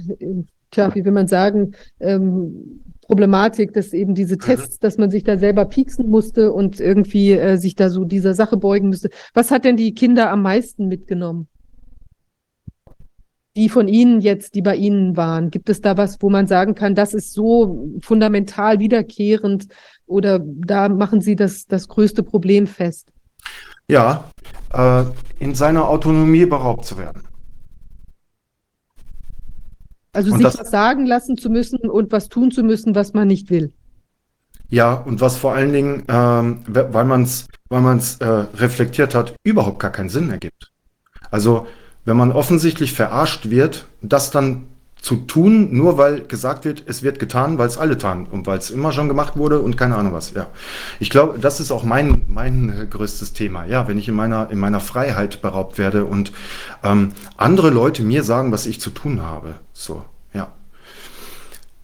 tja, 0.71 0.93
wie 0.93 1.05
will 1.05 1.13
man 1.13 1.27
sagen, 1.27 1.73
ähm, 2.01 2.81
Problematik, 3.07 3.73
dass 3.73 3.93
eben 3.93 4.13
diese 4.13 4.35
mhm. 4.35 4.39
Tests, 4.39 4.79
dass 4.79 4.97
man 4.97 5.09
sich 5.09 5.23
da 5.23 5.37
selber 5.37 5.65
pieksen 5.65 6.09
musste 6.09 6.51
und 6.51 6.81
irgendwie 6.81 7.31
äh, 7.31 7.57
sich 7.57 7.75
da 7.75 7.89
so 7.89 8.03
dieser 8.03 8.33
Sache 8.33 8.57
beugen 8.57 8.89
müsste. 8.89 9.09
Was 9.33 9.51
hat 9.51 9.63
denn 9.63 9.77
die 9.77 9.93
Kinder 9.93 10.31
am 10.31 10.41
meisten 10.41 10.87
mitgenommen? 10.87 11.47
Die 13.55 13.69
von 13.69 13.87
Ihnen 13.87 14.21
jetzt, 14.21 14.55
die 14.55 14.61
bei 14.61 14.75
Ihnen 14.75 15.15
waren? 15.15 15.51
Gibt 15.51 15.69
es 15.69 15.81
da 15.81 15.97
was, 15.97 16.21
wo 16.21 16.29
man 16.29 16.47
sagen 16.47 16.75
kann, 16.75 16.95
das 16.95 17.13
ist 17.13 17.33
so 17.33 17.89
fundamental 18.01 18.79
wiederkehrend 18.79 19.67
oder 20.05 20.39
da 20.39 20.89
machen 20.89 21.21
Sie 21.21 21.35
das, 21.35 21.67
das 21.67 21.87
größte 21.87 22.23
Problem 22.23 22.67
fest? 22.67 23.09
Ja, 23.87 24.31
äh, 24.73 25.03
in 25.39 25.55
seiner 25.55 25.87
Autonomie 25.87 26.45
beraubt 26.45 26.85
zu 26.85 26.97
werden. 26.97 27.23
Also 30.13 30.31
und 30.31 30.37
sich 30.37 30.45
das, 30.45 30.59
was 30.59 30.71
sagen 30.71 31.05
lassen 31.05 31.37
zu 31.37 31.49
müssen 31.49 31.89
und 31.89 32.11
was 32.11 32.29
tun 32.29 32.51
zu 32.51 32.63
müssen, 32.63 32.95
was 32.95 33.13
man 33.13 33.27
nicht 33.27 33.49
will. 33.49 33.73
Ja, 34.69 34.93
und 34.93 35.21
was 35.21 35.37
vor 35.37 35.53
allen 35.53 35.73
Dingen, 35.73 36.03
ähm, 36.07 36.61
weil 36.67 37.05
man 37.05 37.23
es 37.23 37.47
weil 37.73 37.81
man's, 37.81 38.17
äh, 38.17 38.25
reflektiert 38.27 39.15
hat, 39.15 39.35
überhaupt 39.43 39.79
gar 39.79 39.91
keinen 39.91 40.09
Sinn 40.09 40.29
ergibt. 40.29 40.71
Also 41.31 41.65
wenn 42.05 42.17
man 42.17 42.31
offensichtlich 42.31 42.93
verarscht 42.93 43.49
wird, 43.49 43.87
das 44.01 44.31
dann 44.31 44.67
zu 45.03 45.17
tun, 45.17 45.73
nur 45.73 45.97
weil 45.97 46.21
gesagt 46.21 46.63
wird, 46.63 46.83
es 46.85 47.03
wird 47.03 47.19
getan, 47.19 47.57
weil 47.57 47.67
es 47.67 47.77
alle 47.77 47.97
taten 47.97 48.25
und 48.25 48.47
weil 48.47 48.57
es 48.57 48.71
immer 48.71 48.93
schon 48.93 49.09
gemacht 49.09 49.35
wurde 49.35 49.59
und 49.59 49.75
keine 49.75 49.97
Ahnung 49.97 50.13
was. 50.13 50.33
Ja, 50.33 50.47
ich 51.01 51.09
glaube, 51.09 51.39
das 51.39 51.59
ist 51.59 51.71
auch 51.71 51.83
mein 51.83 52.21
mein 52.29 52.87
größtes 52.89 53.33
Thema. 53.33 53.65
Ja, 53.65 53.89
wenn 53.89 53.97
ich 53.97 54.07
in 54.07 54.15
meiner 54.15 54.49
in 54.49 54.59
meiner 54.59 54.79
Freiheit 54.79 55.41
beraubt 55.41 55.77
werde 55.77 56.05
und 56.05 56.31
ähm, 56.83 57.11
andere 57.35 57.69
Leute 57.69 58.01
mir 58.01 58.23
sagen, 58.23 58.53
was 58.53 58.65
ich 58.65 58.79
zu 58.79 58.91
tun 58.91 59.21
habe. 59.21 59.55
So, 59.73 60.05
ja. 60.33 60.47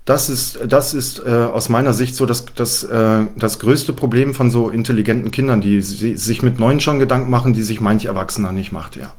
Das 0.06 0.30
ist, 0.30 0.60
das 0.66 0.94
ist 0.94 1.20
äh, 1.20 1.30
aus 1.30 1.68
meiner 1.68 1.94
Sicht 1.94 2.16
so 2.16 2.26
das, 2.26 2.46
das, 2.56 2.84
äh, 2.84 3.26
das 3.36 3.60
größte 3.60 3.92
Problem 3.92 4.34
von 4.34 4.50
so 4.50 4.70
intelligenten 4.70 5.30
Kindern, 5.30 5.60
die 5.60 5.82
sich 5.82 6.42
mit 6.42 6.58
neuen 6.58 6.80
schon 6.80 7.00
Gedanken 7.00 7.30
machen, 7.30 7.54
die 7.54 7.64
sich 7.64 7.82
manch 7.82 8.06
Erwachsener 8.06 8.54
nicht 8.54 8.72
macht, 8.72 8.96
ja. 8.96 9.14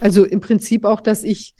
Also 0.00 0.24
im 0.24 0.40
Prinzip 0.40 0.84
auch, 0.84 1.00
dass 1.00 1.22
ich, 1.22 1.54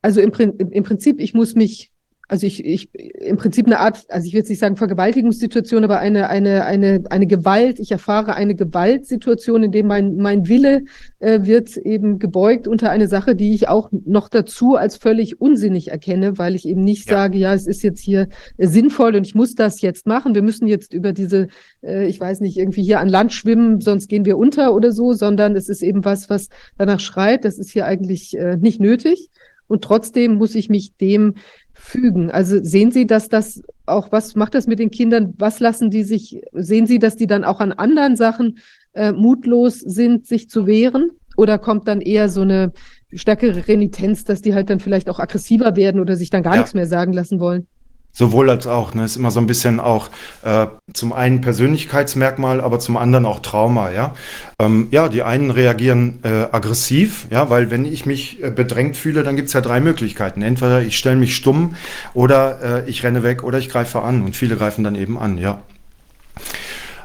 also 0.00 0.20
im, 0.20 0.32
im 0.32 0.84
Prinzip, 0.84 1.20
ich 1.20 1.34
muss 1.34 1.54
mich 1.54 1.92
also 2.30 2.46
ich, 2.46 2.64
ich 2.64 2.94
im 2.94 3.36
Prinzip 3.38 3.66
eine 3.66 3.80
Art, 3.80 4.04
also 4.08 4.24
ich 4.24 4.32
will 4.32 4.38
jetzt 4.38 4.50
nicht 4.50 4.60
sagen 4.60 4.76
Vergewaltigungssituation, 4.76 5.82
aber 5.82 5.98
eine, 5.98 6.28
eine, 6.28 6.64
eine, 6.64 7.02
eine 7.10 7.26
Gewalt, 7.26 7.80
ich 7.80 7.90
erfahre 7.90 8.34
eine 8.34 8.54
Gewaltsituation, 8.54 9.64
in 9.64 9.72
dem 9.72 9.88
mein, 9.88 10.16
mein 10.16 10.46
Wille 10.46 10.84
äh, 11.18 11.40
wird 11.42 11.76
eben 11.76 12.20
gebeugt 12.20 12.68
unter 12.68 12.90
eine 12.90 13.08
Sache, 13.08 13.34
die 13.34 13.52
ich 13.52 13.66
auch 13.66 13.90
noch 13.90 14.28
dazu 14.28 14.76
als 14.76 14.96
völlig 14.96 15.40
unsinnig 15.40 15.90
erkenne, 15.90 16.38
weil 16.38 16.54
ich 16.54 16.68
eben 16.68 16.84
nicht 16.84 17.10
ja. 17.10 17.16
sage, 17.16 17.36
ja, 17.36 17.52
es 17.52 17.66
ist 17.66 17.82
jetzt 17.82 18.00
hier 18.00 18.28
äh, 18.58 18.68
sinnvoll 18.68 19.16
und 19.16 19.26
ich 19.26 19.34
muss 19.34 19.56
das 19.56 19.80
jetzt 19.80 20.06
machen. 20.06 20.36
Wir 20.36 20.42
müssen 20.42 20.68
jetzt 20.68 20.94
über 20.94 21.12
diese, 21.12 21.48
äh, 21.82 22.06
ich 22.06 22.20
weiß 22.20 22.38
nicht, 22.42 22.56
irgendwie 22.56 22.84
hier 22.84 23.00
an 23.00 23.08
Land 23.08 23.32
schwimmen, 23.32 23.80
sonst 23.80 24.08
gehen 24.08 24.24
wir 24.24 24.38
unter 24.38 24.72
oder 24.72 24.92
so, 24.92 25.14
sondern 25.14 25.56
es 25.56 25.68
ist 25.68 25.82
eben 25.82 26.04
was, 26.04 26.30
was 26.30 26.48
danach 26.78 27.00
schreit, 27.00 27.44
das 27.44 27.58
ist 27.58 27.72
hier 27.72 27.86
eigentlich 27.86 28.38
äh, 28.38 28.56
nicht 28.56 28.78
nötig. 28.78 29.30
Und 29.70 29.84
trotzdem 29.84 30.34
muss 30.34 30.56
ich 30.56 30.68
mich 30.68 30.96
dem 30.96 31.34
fügen. 31.80 32.30
Also 32.30 32.62
sehen 32.62 32.92
Sie, 32.92 33.06
dass 33.06 33.28
das 33.28 33.62
auch, 33.86 34.12
was 34.12 34.36
macht 34.36 34.54
das 34.54 34.66
mit 34.66 34.78
den 34.78 34.90
Kindern? 34.90 35.34
Was 35.38 35.60
lassen 35.60 35.90
die 35.90 36.04
sich, 36.04 36.40
sehen 36.52 36.86
Sie, 36.86 36.98
dass 36.98 37.16
die 37.16 37.26
dann 37.26 37.44
auch 37.44 37.60
an 37.60 37.72
anderen 37.72 38.16
Sachen 38.16 38.58
äh, 38.92 39.12
mutlos 39.12 39.80
sind, 39.80 40.26
sich 40.26 40.48
zu 40.48 40.66
wehren? 40.66 41.10
Oder 41.36 41.58
kommt 41.58 41.88
dann 41.88 42.00
eher 42.00 42.28
so 42.28 42.42
eine 42.42 42.72
stärkere 43.12 43.66
Renitenz, 43.66 44.24
dass 44.24 44.42
die 44.42 44.54
halt 44.54 44.70
dann 44.70 44.80
vielleicht 44.80 45.08
auch 45.08 45.18
aggressiver 45.18 45.74
werden 45.76 46.00
oder 46.00 46.16
sich 46.16 46.30
dann 46.30 46.42
gar 46.42 46.54
ja. 46.54 46.60
nichts 46.60 46.74
mehr 46.74 46.86
sagen 46.86 47.12
lassen 47.12 47.40
wollen? 47.40 47.66
Sowohl 48.12 48.50
als 48.50 48.66
auch. 48.66 48.92
Ne? 48.94 49.04
Ist 49.04 49.16
immer 49.16 49.30
so 49.30 49.40
ein 49.40 49.46
bisschen 49.46 49.78
auch 49.80 50.08
äh, 50.42 50.66
zum 50.92 51.12
einen 51.12 51.40
Persönlichkeitsmerkmal, 51.40 52.60
aber 52.60 52.80
zum 52.80 52.96
anderen 52.96 53.24
auch 53.24 53.40
Trauma. 53.40 53.90
Ja, 53.90 54.14
ähm, 54.58 54.88
ja 54.90 55.08
die 55.08 55.22
einen 55.22 55.50
reagieren 55.50 56.18
äh, 56.22 56.48
aggressiv, 56.50 57.26
ja, 57.30 57.50
weil 57.50 57.70
wenn 57.70 57.84
ich 57.84 58.06
mich 58.06 58.42
äh, 58.42 58.50
bedrängt 58.50 58.96
fühle, 58.96 59.22
dann 59.22 59.36
gibt 59.36 59.48
es 59.48 59.54
ja 59.54 59.60
drei 59.60 59.80
Möglichkeiten. 59.80 60.42
Entweder 60.42 60.82
ich 60.82 60.98
stelle 60.98 61.16
mich 61.16 61.36
stumm 61.36 61.76
oder 62.12 62.84
äh, 62.84 62.90
ich 62.90 63.04
renne 63.04 63.22
weg 63.22 63.44
oder 63.44 63.58
ich 63.58 63.68
greife 63.68 64.02
an. 64.02 64.22
Und 64.22 64.36
viele 64.36 64.56
greifen 64.56 64.82
dann 64.82 64.96
eben 64.96 65.16
an. 65.18 65.38
Ja. 65.38 65.62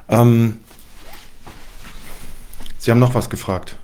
Ähm, 0.09 0.57
Sie 2.85 2.91
haben 2.91 2.99
noch 2.99 3.15
was 3.15 3.31
gefragt. 3.31 3.77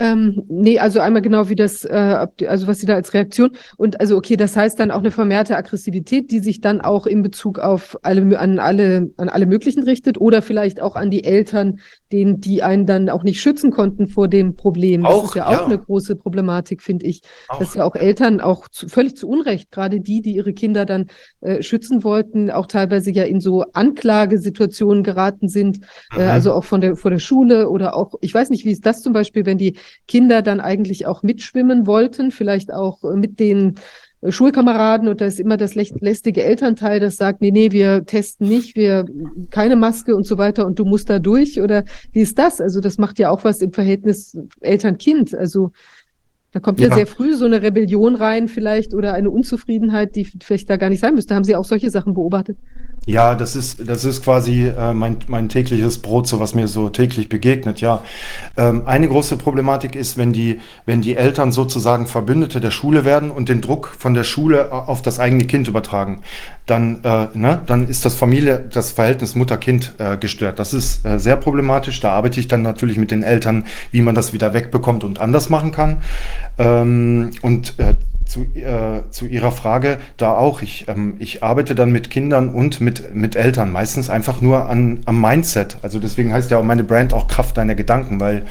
Ähm, 0.00 0.44
nee, 0.48 0.78
also 0.78 0.98
einmal 1.00 1.20
genau 1.20 1.50
wie 1.50 1.56
das, 1.56 1.84
äh, 1.84 2.26
also 2.48 2.66
was 2.66 2.80
Sie 2.80 2.86
da 2.86 2.94
als 2.94 3.12
Reaktion 3.12 3.50
und 3.76 4.00
also 4.00 4.16
okay, 4.16 4.36
das 4.36 4.56
heißt 4.56 4.80
dann 4.80 4.90
auch 4.90 5.00
eine 5.00 5.10
vermehrte 5.10 5.56
Aggressivität, 5.56 6.30
die 6.30 6.40
sich 6.40 6.62
dann 6.62 6.80
auch 6.80 7.06
in 7.06 7.22
Bezug 7.22 7.58
auf 7.58 7.98
alle 8.02 8.38
an 8.38 8.58
alle 8.58 9.10
an 9.18 9.28
alle 9.28 9.44
möglichen 9.44 9.82
richtet 9.82 10.18
oder 10.18 10.40
vielleicht 10.40 10.80
auch 10.80 10.96
an 10.96 11.10
die 11.10 11.24
Eltern, 11.24 11.80
denen 12.12 12.40
die 12.40 12.62
einen 12.62 12.86
dann 12.86 13.10
auch 13.10 13.22
nicht 13.24 13.42
schützen 13.42 13.70
konnten 13.70 14.08
vor 14.08 14.26
dem 14.26 14.56
Problem. 14.56 15.04
Auch, 15.04 15.20
das 15.20 15.28
ist 15.30 15.34
ja 15.36 15.46
auch 15.46 15.52
ja. 15.52 15.64
eine 15.66 15.78
große 15.78 16.16
Problematik, 16.16 16.80
finde 16.80 17.04
ich, 17.04 17.20
auch. 17.48 17.58
dass 17.58 17.74
ja 17.74 17.84
auch 17.84 17.94
Eltern 17.94 18.40
auch 18.40 18.68
zu, 18.68 18.88
völlig 18.88 19.16
zu 19.16 19.28
Unrecht, 19.28 19.70
gerade 19.70 20.00
die, 20.00 20.22
die 20.22 20.34
ihre 20.34 20.54
Kinder 20.54 20.86
dann 20.86 21.08
äh, 21.40 21.62
schützen 21.62 22.04
wollten, 22.04 22.50
auch 22.50 22.66
teilweise 22.66 23.10
ja 23.10 23.24
in 23.24 23.40
so 23.40 23.64
Anklagesituationen 23.74 25.04
geraten 25.04 25.48
sind, 25.48 25.80
äh, 26.12 26.16
mhm. 26.16 26.20
äh, 26.20 26.24
also 26.24 26.54
auch 26.54 26.64
von 26.64 26.80
der 26.80 26.96
vor 26.96 27.10
der 27.10 27.18
Schule 27.18 27.68
oder 27.68 27.94
auch, 27.94 28.14
ich 28.22 28.32
weiß 28.32 28.48
nicht, 28.48 28.64
wie 28.64 28.72
ist 28.72 28.86
das 28.86 29.02
zum 29.02 29.12
Beispiel, 29.12 29.44
wenn 29.44 29.58
die 29.58 29.76
Kinder 30.08 30.42
dann 30.42 30.60
eigentlich 30.60 31.06
auch 31.06 31.22
mitschwimmen 31.22 31.86
wollten, 31.86 32.30
vielleicht 32.30 32.72
auch 32.72 33.04
äh, 33.04 33.16
mit 33.16 33.40
den 33.40 33.74
äh, 34.20 34.32
Schulkameraden 34.32 35.08
und 35.08 35.20
da 35.20 35.26
ist 35.26 35.40
immer 35.40 35.56
das 35.56 35.74
lästige 35.74 36.44
Elternteil, 36.44 37.00
das 37.00 37.16
sagt, 37.16 37.40
nee, 37.40 37.50
nee, 37.50 37.72
wir 37.72 38.04
testen 38.04 38.48
nicht, 38.48 38.76
wir 38.76 39.06
keine 39.50 39.76
Maske 39.76 40.14
und 40.14 40.26
so 40.26 40.38
weiter 40.38 40.66
und 40.66 40.78
du 40.78 40.84
musst 40.84 41.08
da 41.08 41.18
durch 41.18 41.60
oder 41.60 41.84
wie 42.12 42.20
ist 42.20 42.38
das? 42.38 42.60
Also 42.60 42.80
das 42.80 42.98
macht 42.98 43.18
ja 43.18 43.30
auch 43.30 43.44
was 43.44 43.62
im 43.62 43.72
Verhältnis 43.72 44.36
Eltern-Kind. 44.60 45.34
Also 45.34 45.72
Da 46.52 46.58
kommt 46.58 46.80
ja. 46.80 46.88
ja. 46.88 46.94
sehr 46.96 47.06
früh 47.06 47.34
so 47.34 47.44
eine 47.44 47.62
Rebellion 47.62 48.16
rein, 48.16 48.48
vielleicht, 48.48 48.92
oder 48.92 49.14
eine 49.14 49.30
Unzufriedenheit, 49.30 50.16
die 50.16 50.24
vielleicht 50.24 50.68
da 50.68 50.76
gar 50.76 50.90
nicht 50.90 51.00
sein 51.00 51.14
müsste. 51.14 51.34
Haben 51.34 51.44
Sie 51.44 51.54
auch 51.54 51.64
solche 51.64 51.90
Sachen 51.90 52.14
beobachtet? 52.14 52.58
Ja, 53.10 53.34
das 53.34 53.56
ist, 53.56 53.88
das 53.88 54.04
ist 54.04 54.22
quasi 54.22 54.68
äh, 54.68 54.94
mein, 54.94 55.16
mein 55.26 55.48
tägliches 55.48 55.98
Brot, 55.98 56.28
so 56.28 56.38
was 56.38 56.54
mir 56.54 56.68
so 56.68 56.90
täglich 56.90 57.28
begegnet, 57.28 57.80
ja. 57.80 58.04
Ähm, 58.56 58.82
eine 58.86 59.08
große 59.08 59.36
Problematik 59.36 59.96
ist, 59.96 60.16
wenn 60.16 60.32
die, 60.32 60.60
wenn 60.86 61.00
die 61.00 61.16
Eltern 61.16 61.50
sozusagen 61.50 62.06
Verbündete 62.06 62.60
der 62.60 62.70
Schule 62.70 63.04
werden 63.04 63.32
und 63.32 63.48
den 63.48 63.62
Druck 63.62 63.92
von 63.98 64.14
der 64.14 64.22
Schule 64.22 64.70
auf 64.70 65.02
das 65.02 65.18
eigene 65.18 65.44
Kind 65.46 65.66
übertragen, 65.66 66.22
dann, 66.66 67.00
äh, 67.02 67.26
ne, 67.34 67.60
dann 67.66 67.88
ist 67.88 68.04
das 68.04 68.14
Familie, 68.14 68.64
das 68.72 68.92
Verhältnis 68.92 69.34
Mutter-Kind 69.34 69.94
äh, 69.98 70.16
gestört. 70.16 70.60
Das 70.60 70.72
ist 70.72 71.04
äh, 71.04 71.18
sehr 71.18 71.34
problematisch. 71.34 71.98
Da 71.98 72.12
arbeite 72.12 72.38
ich 72.38 72.46
dann 72.46 72.62
natürlich 72.62 72.96
mit 72.96 73.10
den 73.10 73.24
Eltern, 73.24 73.64
wie 73.90 74.02
man 74.02 74.14
das 74.14 74.32
wieder 74.32 74.54
wegbekommt 74.54 75.02
und 75.02 75.20
anders 75.20 75.50
machen 75.50 75.72
kann. 75.72 75.96
Ähm, 76.58 77.32
und 77.42 77.74
äh, 77.78 77.94
zu, 78.30 78.42
äh, 78.54 79.02
zu 79.10 79.26
Ihrer 79.26 79.50
Frage 79.50 79.98
da 80.16 80.34
auch. 80.34 80.62
Ich, 80.62 80.86
ähm, 80.88 81.16
ich 81.18 81.42
arbeite 81.42 81.74
dann 81.74 81.90
mit 81.90 82.10
Kindern 82.10 82.50
und 82.50 82.80
mit, 82.80 83.14
mit 83.14 83.34
Eltern, 83.34 83.72
meistens 83.72 84.08
einfach 84.08 84.40
nur 84.40 84.68
an, 84.70 85.00
am 85.04 85.20
Mindset. 85.20 85.78
Also 85.82 85.98
deswegen 85.98 86.32
heißt 86.32 86.50
ja 86.50 86.58
auch 86.58 86.64
meine 86.64 86.84
Brand 86.84 87.12
auch 87.12 87.26
Kraft 87.26 87.56
deiner 87.56 87.74
Gedanken, 87.74 88.20
weil 88.20 88.44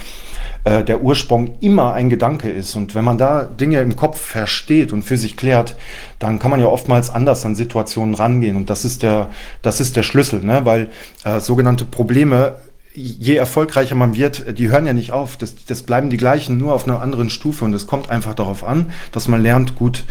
äh, 0.65 0.83
der 0.83 1.01
Ursprung 1.01 1.55
immer 1.61 1.93
ein 1.93 2.09
Gedanke 2.09 2.49
ist. 2.49 2.75
Und 2.75 2.93
wenn 2.93 3.05
man 3.05 3.17
da 3.17 3.45
Dinge 3.45 3.79
im 3.79 3.95
Kopf 3.95 4.19
versteht 4.19 4.91
und 4.91 5.03
für 5.03 5.17
sich 5.17 5.37
klärt, 5.37 5.77
dann 6.19 6.39
kann 6.39 6.51
man 6.51 6.59
ja 6.59 6.67
oftmals 6.67 7.09
anders 7.09 7.45
an 7.45 7.55
Situationen 7.55 8.15
rangehen. 8.15 8.57
Und 8.57 8.69
das 8.69 8.83
ist 8.83 9.01
der, 9.01 9.29
das 9.61 9.79
ist 9.79 9.95
der 9.95 10.03
Schlüssel, 10.03 10.43
ne? 10.43 10.65
weil 10.65 10.89
äh, 11.23 11.39
sogenannte 11.39 11.85
Probleme 11.85 12.55
je 12.93 13.35
erfolgreicher 13.35 13.95
man 13.95 14.15
wird, 14.15 14.57
die 14.57 14.69
hören 14.69 14.85
ja 14.85 14.93
nicht 14.93 15.11
auf. 15.11 15.37
Das, 15.37 15.55
das 15.65 15.83
bleiben 15.83 16.09
die 16.09 16.17
gleichen, 16.17 16.57
nur 16.57 16.73
auf 16.73 16.87
einer 16.87 17.01
anderen 17.01 17.29
Stufe. 17.29 17.65
Und 17.65 17.73
es 17.73 17.87
kommt 17.87 18.09
einfach 18.09 18.33
darauf 18.33 18.63
an, 18.63 18.91
dass 19.11 19.27
man 19.27 19.41
lernt, 19.41 19.75
gut, 19.75 20.05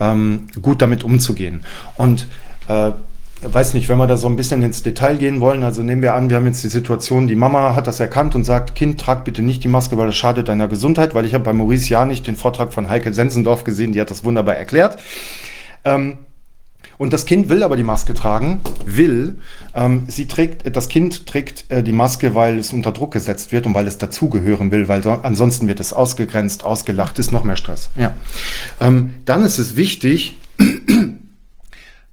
ähm, 0.00 0.48
gut 0.60 0.82
damit 0.82 1.04
umzugehen. 1.04 1.64
Und 1.96 2.26
äh, 2.68 2.92
weiß 3.42 3.74
nicht, 3.74 3.88
wenn 3.88 3.98
wir 3.98 4.06
da 4.06 4.16
so 4.16 4.26
ein 4.28 4.36
bisschen 4.36 4.62
ins 4.62 4.82
Detail 4.82 5.16
gehen 5.16 5.40
wollen, 5.40 5.62
also 5.62 5.82
nehmen 5.82 6.02
wir 6.02 6.14
an, 6.14 6.30
wir 6.30 6.36
haben 6.36 6.46
jetzt 6.46 6.64
die 6.64 6.68
Situation, 6.68 7.26
die 7.26 7.36
Mama 7.36 7.74
hat 7.74 7.86
das 7.86 8.00
erkannt 8.00 8.34
und 8.34 8.44
sagt, 8.44 8.74
Kind, 8.74 9.00
trag 9.00 9.24
bitte 9.24 9.42
nicht 9.42 9.62
die 9.64 9.68
Maske, 9.68 9.96
weil 9.96 10.06
das 10.06 10.16
schadet 10.16 10.48
deiner 10.48 10.68
Gesundheit, 10.68 11.14
weil 11.14 11.26
ich 11.26 11.34
habe 11.34 11.44
bei 11.44 11.52
Maurice 11.52 11.90
ja 11.90 12.04
nicht 12.04 12.26
den 12.26 12.36
Vortrag 12.36 12.72
von 12.72 12.88
Heike 12.88 13.12
Sensendorf 13.12 13.64
gesehen, 13.64 13.92
die 13.92 14.00
hat 14.00 14.10
das 14.10 14.24
wunderbar 14.24 14.56
erklärt. 14.56 14.98
Ähm, 15.84 16.18
und 16.98 17.12
das 17.12 17.26
Kind 17.26 17.48
will 17.48 17.62
aber 17.62 17.76
die 17.76 17.82
Maske 17.82 18.14
tragen, 18.14 18.60
will. 18.84 19.36
Ähm, 19.74 20.04
sie 20.08 20.26
trägt, 20.26 20.74
das 20.76 20.88
Kind 20.88 21.26
trägt 21.26 21.64
äh, 21.70 21.82
die 21.82 21.92
Maske, 21.92 22.34
weil 22.34 22.58
es 22.58 22.72
unter 22.72 22.92
Druck 22.92 23.12
gesetzt 23.12 23.52
wird 23.52 23.66
und 23.66 23.74
weil 23.74 23.86
es 23.86 23.98
dazugehören 23.98 24.70
will, 24.70 24.88
weil 24.88 25.02
so, 25.02 25.10
ansonsten 25.10 25.68
wird 25.68 25.80
es 25.80 25.92
ausgegrenzt, 25.92 26.64
ausgelacht, 26.64 27.18
ist 27.18 27.32
noch 27.32 27.44
mehr 27.44 27.56
Stress. 27.56 27.90
Ja. 27.96 28.14
Ähm, 28.80 29.14
dann 29.24 29.44
ist 29.44 29.58
es 29.58 29.76
wichtig, 29.76 30.36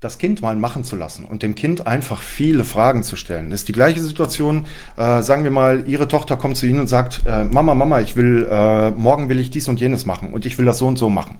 das 0.02 0.18
Kind 0.18 0.42
mal 0.42 0.56
machen 0.56 0.84
zu 0.84 0.96
lassen 0.96 1.26
und 1.26 1.44
dem 1.44 1.54
Kind 1.54 1.86
einfach 1.86 2.22
viele 2.22 2.64
Fragen 2.64 3.04
zu 3.04 3.16
stellen. 3.16 3.52
Das 3.52 3.62
ist 3.62 3.68
die 3.68 3.74
gleiche 3.74 4.02
Situation, 4.02 4.66
äh, 4.98 5.22
sagen 5.22 5.44
wir 5.44 5.52
mal, 5.52 5.88
Ihre 5.88 6.08
Tochter 6.08 6.38
kommt 6.38 6.58
zu 6.58 6.66
Ihnen 6.66 6.80
und 6.80 6.88
sagt, 6.88 7.22
äh, 7.28 7.44
Mama, 7.44 7.76
Mama, 7.76 8.02
ich 8.02 8.16
will, 8.16 8.48
äh, 8.50 8.90
morgen 8.92 9.30
will 9.30 9.40
ich 9.40 9.52
dies 9.52 9.68
und 9.68 9.80
jenes 9.80 10.08
machen 10.08 10.34
und 10.34 10.48
ich 10.48 10.58
will 10.58 10.66
das 10.66 10.80
so 10.80 10.88
und 10.88 10.98
so 10.98 11.10
machen. 11.10 11.38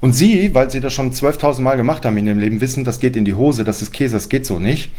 Und 0.00 0.12
sie, 0.12 0.54
weil 0.54 0.70
sie 0.70 0.80
das 0.80 0.92
schon 0.92 1.12
12.000 1.12 1.60
Mal 1.60 1.76
gemacht 1.76 2.04
haben 2.04 2.16
in 2.16 2.26
ihrem 2.26 2.38
Leben, 2.38 2.60
wissen, 2.60 2.84
das 2.84 3.00
geht 3.00 3.16
in 3.16 3.24
die 3.24 3.34
Hose, 3.34 3.64
das 3.64 3.82
ist 3.82 3.92
Käse, 3.92 4.14
das 4.14 4.28
geht 4.28 4.46
so 4.46 4.58
nicht. 4.58 4.90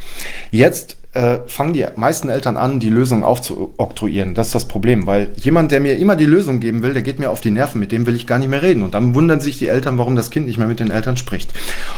Jetzt 0.51 0.97
äh, 1.15 1.39
fangen 1.47 1.73
die 1.73 1.85
meisten 1.95 2.30
Eltern 2.30 2.57
an, 2.57 2.80
die 2.80 2.89
Lösung 2.89 3.23
aufzuoktroyieren. 3.23 4.35
Das 4.35 4.47
ist 4.47 4.55
das 4.55 4.67
Problem, 4.67 5.07
weil 5.07 5.31
jemand, 5.35 5.72
der 5.72 5.80
mir 5.80 5.97
immer 5.97 6.15
die 6.15 6.26
Lösung 6.26 6.59
geben 6.59 6.84
will, 6.84 6.93
der 6.93 7.03
geht 7.03 7.19
mir 7.19 7.31
auf 7.31 7.39
die 7.39 7.51
Nerven, 7.51 7.80
mit 7.80 7.91
dem 7.91 8.05
will 8.05 8.15
ich 8.15 8.27
gar 8.27 8.38
nicht 8.38 8.49
mehr 8.49 8.61
reden. 8.61 8.84
Und 8.84 8.93
dann 8.93 9.15
wundern 9.15 9.39
sich 9.39 9.57
die 9.57 9.69
Eltern, 9.69 9.97
warum 9.97 10.15
das 10.15 10.30
Kind 10.30 10.45
nicht 10.45 10.57
mehr 10.57 10.67
mit 10.67 10.80
den 10.80 10.91
Eltern 10.91 11.15
spricht. 11.15 11.53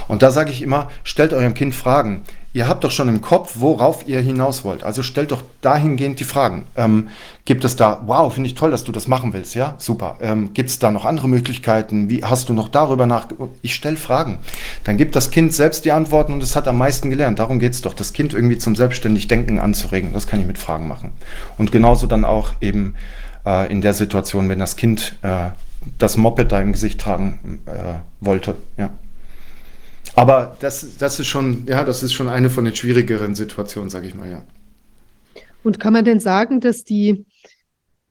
Und 0.07 0.21
da 0.21 0.31
sage 0.31 0.51
ich 0.51 0.61
immer, 0.61 0.91
stellt 1.03 1.33
eurem 1.33 1.55
Kind 1.55 1.73
Fragen 1.73 2.21
ihr 2.57 2.67
habt 2.67 2.83
doch 2.83 2.89
schon 2.89 3.07
im 3.07 3.21
Kopf, 3.21 3.57
worauf 3.59 4.07
ihr 4.07 4.19
hinaus 4.19 4.63
wollt. 4.63 4.83
Also 4.83 5.03
stellt 5.03 5.31
doch 5.31 5.43
dahingehend 5.61 6.19
die 6.19 6.23
Fragen. 6.23 6.65
Ähm, 6.75 7.09
gibt 7.45 7.63
es 7.63 7.75
da, 7.75 8.01
wow, 8.07 8.33
finde 8.33 8.49
ich 8.49 8.55
toll, 8.55 8.71
dass 8.71 8.83
du 8.83 8.91
das 8.91 9.07
machen 9.07 9.31
willst, 9.31 9.53
ja? 9.53 9.75
Super. 9.77 10.17
Ähm, 10.21 10.55
gibt 10.55 10.71
es 10.71 10.79
da 10.79 10.89
noch 10.89 11.05
andere 11.05 11.29
Möglichkeiten? 11.29 12.09
Wie 12.09 12.23
hast 12.23 12.49
du 12.49 12.53
noch 12.53 12.69
darüber 12.69 13.05
nach? 13.05 13.27
Ich 13.61 13.75
stelle 13.75 13.95
Fragen. 13.95 14.39
Dann 14.85 14.97
gibt 14.97 15.15
das 15.15 15.29
Kind 15.29 15.53
selbst 15.53 15.85
die 15.85 15.91
Antworten 15.91 16.33
und 16.33 16.41
es 16.41 16.55
hat 16.55 16.67
am 16.67 16.79
meisten 16.79 17.11
gelernt. 17.11 17.37
Darum 17.37 17.59
geht 17.59 17.73
es 17.73 17.83
doch, 17.83 17.93
das 17.93 18.11
Kind 18.11 18.33
irgendwie 18.33 18.57
zum 18.57 18.75
selbstständig 18.75 19.27
Denken 19.27 19.59
anzuregen. 19.59 20.11
Das 20.13 20.25
kann 20.25 20.41
ich 20.41 20.47
mit 20.47 20.57
Fragen 20.57 20.87
machen. 20.87 21.11
Und 21.59 21.71
genauso 21.71 22.07
dann 22.07 22.25
auch 22.25 22.53
eben 22.59 22.95
äh, 23.45 23.71
in 23.71 23.81
der 23.81 23.93
Situation, 23.93 24.49
wenn 24.49 24.57
das 24.57 24.75
Kind 24.77 25.15
äh, 25.21 25.51
das 25.99 26.17
Moped 26.17 26.51
da 26.51 26.59
im 26.59 26.71
Gesicht 26.71 26.99
tragen 26.99 27.59
äh, 27.67 27.99
wollte, 28.19 28.55
ja. 28.77 28.89
Aber 30.17 30.57
das, 30.59 30.97
das 30.97 31.19
ist 31.19 31.27
schon, 31.27 31.67
ja, 31.67 31.83
das 31.83 32.01
ist 32.01 32.11
schon 32.11 32.27
eine 32.27 32.49
von 32.49 32.65
den 32.65 32.75
schwierigeren 32.75 33.35
Situationen, 33.35 33.91
sage 33.91 34.07
ich 34.07 34.15
mal, 34.15 34.27
ja. 34.27 34.41
Und 35.63 35.79
kann 35.79 35.93
man 35.93 36.05
denn 36.05 36.19
sagen, 36.19 36.59
dass 36.59 36.83
die, 36.83 37.27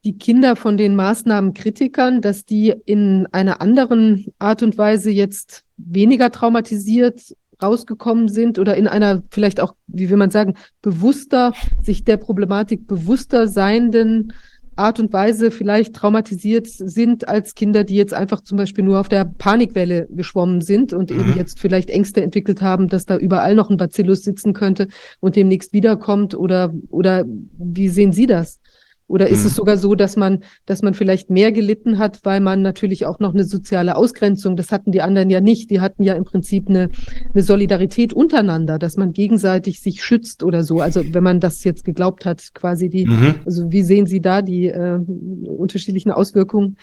die 0.04 0.16
Kinder 0.16 0.54
von 0.54 0.76
den 0.76 0.94
Maßnahmenkritikern, 0.94 2.20
dass 2.20 2.44
die 2.44 2.72
in 2.84 3.26
einer 3.32 3.60
anderen 3.60 4.32
Art 4.38 4.62
und 4.62 4.78
Weise 4.78 5.10
jetzt 5.10 5.64
weniger 5.78 6.30
traumatisiert 6.30 7.34
rausgekommen 7.60 8.28
sind 8.28 8.60
oder 8.60 8.76
in 8.76 8.86
einer 8.86 9.24
vielleicht 9.32 9.58
auch, 9.58 9.74
wie 9.88 10.08
will 10.08 10.16
man 10.16 10.30
sagen, 10.30 10.54
bewusster, 10.82 11.54
sich 11.82 12.04
der 12.04 12.18
Problematik 12.18 12.86
bewusster 12.86 13.48
seienden 13.48 14.32
Art 14.76 15.00
und 15.00 15.12
Weise 15.12 15.50
vielleicht 15.50 15.94
traumatisiert 15.94 16.66
sind 16.68 17.28
als 17.28 17.54
Kinder, 17.54 17.84
die 17.84 17.96
jetzt 17.96 18.14
einfach 18.14 18.42
zum 18.42 18.58
Beispiel 18.58 18.84
nur 18.84 19.00
auf 19.00 19.08
der 19.08 19.24
Panikwelle 19.24 20.06
geschwommen 20.10 20.60
sind 20.60 20.92
und 20.92 21.10
mhm. 21.10 21.20
eben 21.20 21.36
jetzt 21.36 21.58
vielleicht 21.58 21.90
Ängste 21.90 22.22
entwickelt 22.22 22.60
haben, 22.62 22.88
dass 22.88 23.06
da 23.06 23.16
überall 23.16 23.54
noch 23.54 23.70
ein 23.70 23.78
Bacillus 23.78 24.22
sitzen 24.22 24.52
könnte 24.52 24.88
und 25.20 25.36
demnächst 25.36 25.72
wiederkommt 25.72 26.34
oder, 26.34 26.72
oder 26.90 27.24
wie 27.26 27.88
sehen 27.88 28.12
Sie 28.12 28.26
das? 28.26 28.60
Oder 29.08 29.28
ist 29.28 29.42
mhm. 29.42 29.46
es 29.46 29.54
sogar 29.54 29.76
so, 29.76 29.94
dass 29.94 30.16
man, 30.16 30.42
dass 30.64 30.82
man 30.82 30.94
vielleicht 30.94 31.30
mehr 31.30 31.52
gelitten 31.52 31.98
hat, 31.98 32.20
weil 32.24 32.40
man 32.40 32.60
natürlich 32.62 33.06
auch 33.06 33.20
noch 33.20 33.34
eine 33.34 33.44
soziale 33.44 33.96
Ausgrenzung, 33.96 34.56
das 34.56 34.72
hatten 34.72 34.90
die 34.90 35.00
anderen 35.00 35.30
ja 35.30 35.40
nicht. 35.40 35.70
Die 35.70 35.80
hatten 35.80 36.02
ja 36.02 36.14
im 36.14 36.24
Prinzip 36.24 36.68
eine, 36.68 36.90
eine 37.32 37.42
Solidarität 37.42 38.12
untereinander, 38.12 38.78
dass 38.78 38.96
man 38.96 39.12
gegenseitig 39.12 39.80
sich 39.80 40.02
schützt 40.02 40.42
oder 40.42 40.64
so. 40.64 40.80
Also 40.80 41.02
wenn 41.12 41.22
man 41.22 41.38
das 41.38 41.62
jetzt 41.62 41.84
geglaubt 41.84 42.24
hat, 42.24 42.52
quasi 42.54 42.88
die, 42.88 43.06
mhm. 43.06 43.36
also 43.44 43.70
wie 43.70 43.82
sehen 43.82 44.06
Sie 44.06 44.20
da 44.20 44.42
die 44.42 44.66
äh, 44.66 44.98
unterschiedlichen 45.46 46.10
Auswirkungen? 46.10 46.76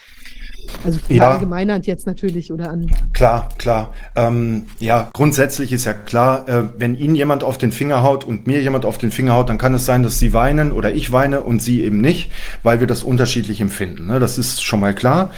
Also 0.85 0.99
ja, 1.09 1.31
allgemeinert 1.31 1.85
jetzt 1.85 2.07
natürlich 2.07 2.51
oder 2.51 2.69
an. 2.69 2.91
Klar, 3.13 3.49
klar. 3.57 3.93
Ähm, 4.15 4.65
ja, 4.79 5.09
grundsätzlich 5.13 5.71
ist 5.71 5.85
ja 5.85 5.93
klar, 5.93 6.47
äh, 6.47 6.63
wenn 6.77 6.95
Ihnen 6.95 7.15
jemand 7.15 7.43
auf 7.43 7.57
den 7.57 7.71
Finger 7.71 8.03
haut 8.03 8.23
und 8.23 8.47
mir 8.47 8.61
jemand 8.61 8.85
auf 8.85 8.97
den 8.97 9.11
Finger 9.11 9.33
haut, 9.33 9.49
dann 9.49 9.57
kann 9.57 9.73
es 9.73 9.85
sein, 9.85 10.03
dass 10.03 10.19
Sie 10.19 10.33
weinen 10.33 10.71
oder 10.71 10.93
ich 10.93 11.11
weine 11.11 11.41
und 11.41 11.61
Sie 11.61 11.83
eben 11.83 12.01
nicht, 12.01 12.31
weil 12.63 12.79
wir 12.79 12.87
das 12.87 13.03
unterschiedlich 13.03 13.61
empfinden. 13.61 14.07
Ne? 14.07 14.19
Das 14.19 14.37
ist 14.37 14.63
schon 14.63 14.79
mal 14.79 14.93
klar. 14.93 15.31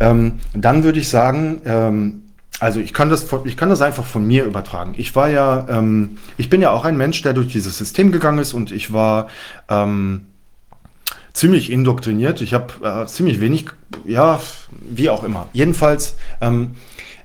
Ähm, 0.00 0.40
dann 0.54 0.84
würde 0.84 0.98
ich 0.98 1.08
sagen, 1.08 1.60
ähm, 1.64 2.22
also 2.60 2.78
ich 2.78 2.92
kann 2.92 3.08
das, 3.08 3.26
ich 3.44 3.56
kann 3.56 3.70
das 3.70 3.80
einfach 3.80 4.04
von 4.04 4.26
mir 4.26 4.44
übertragen. 4.44 4.94
Ich 4.98 5.16
war 5.16 5.30
ja, 5.30 5.66
ähm, 5.70 6.18
ich 6.36 6.50
bin 6.50 6.60
ja 6.60 6.70
auch 6.70 6.84
ein 6.84 6.96
Mensch, 6.96 7.22
der 7.22 7.32
durch 7.32 7.48
dieses 7.48 7.78
System 7.78 8.12
gegangen 8.12 8.38
ist 8.38 8.52
und 8.52 8.70
ich 8.70 8.92
war 8.92 9.28
ähm, 9.70 10.26
ziemlich 11.32 11.70
indoktriniert. 11.70 12.40
Ich 12.40 12.54
habe 12.54 12.72
äh, 12.82 13.06
ziemlich 13.06 13.40
wenig, 13.40 13.66
ja, 14.04 14.40
wie 14.80 15.10
auch 15.10 15.24
immer. 15.24 15.48
Jedenfalls 15.52 16.16
ähm, 16.40 16.72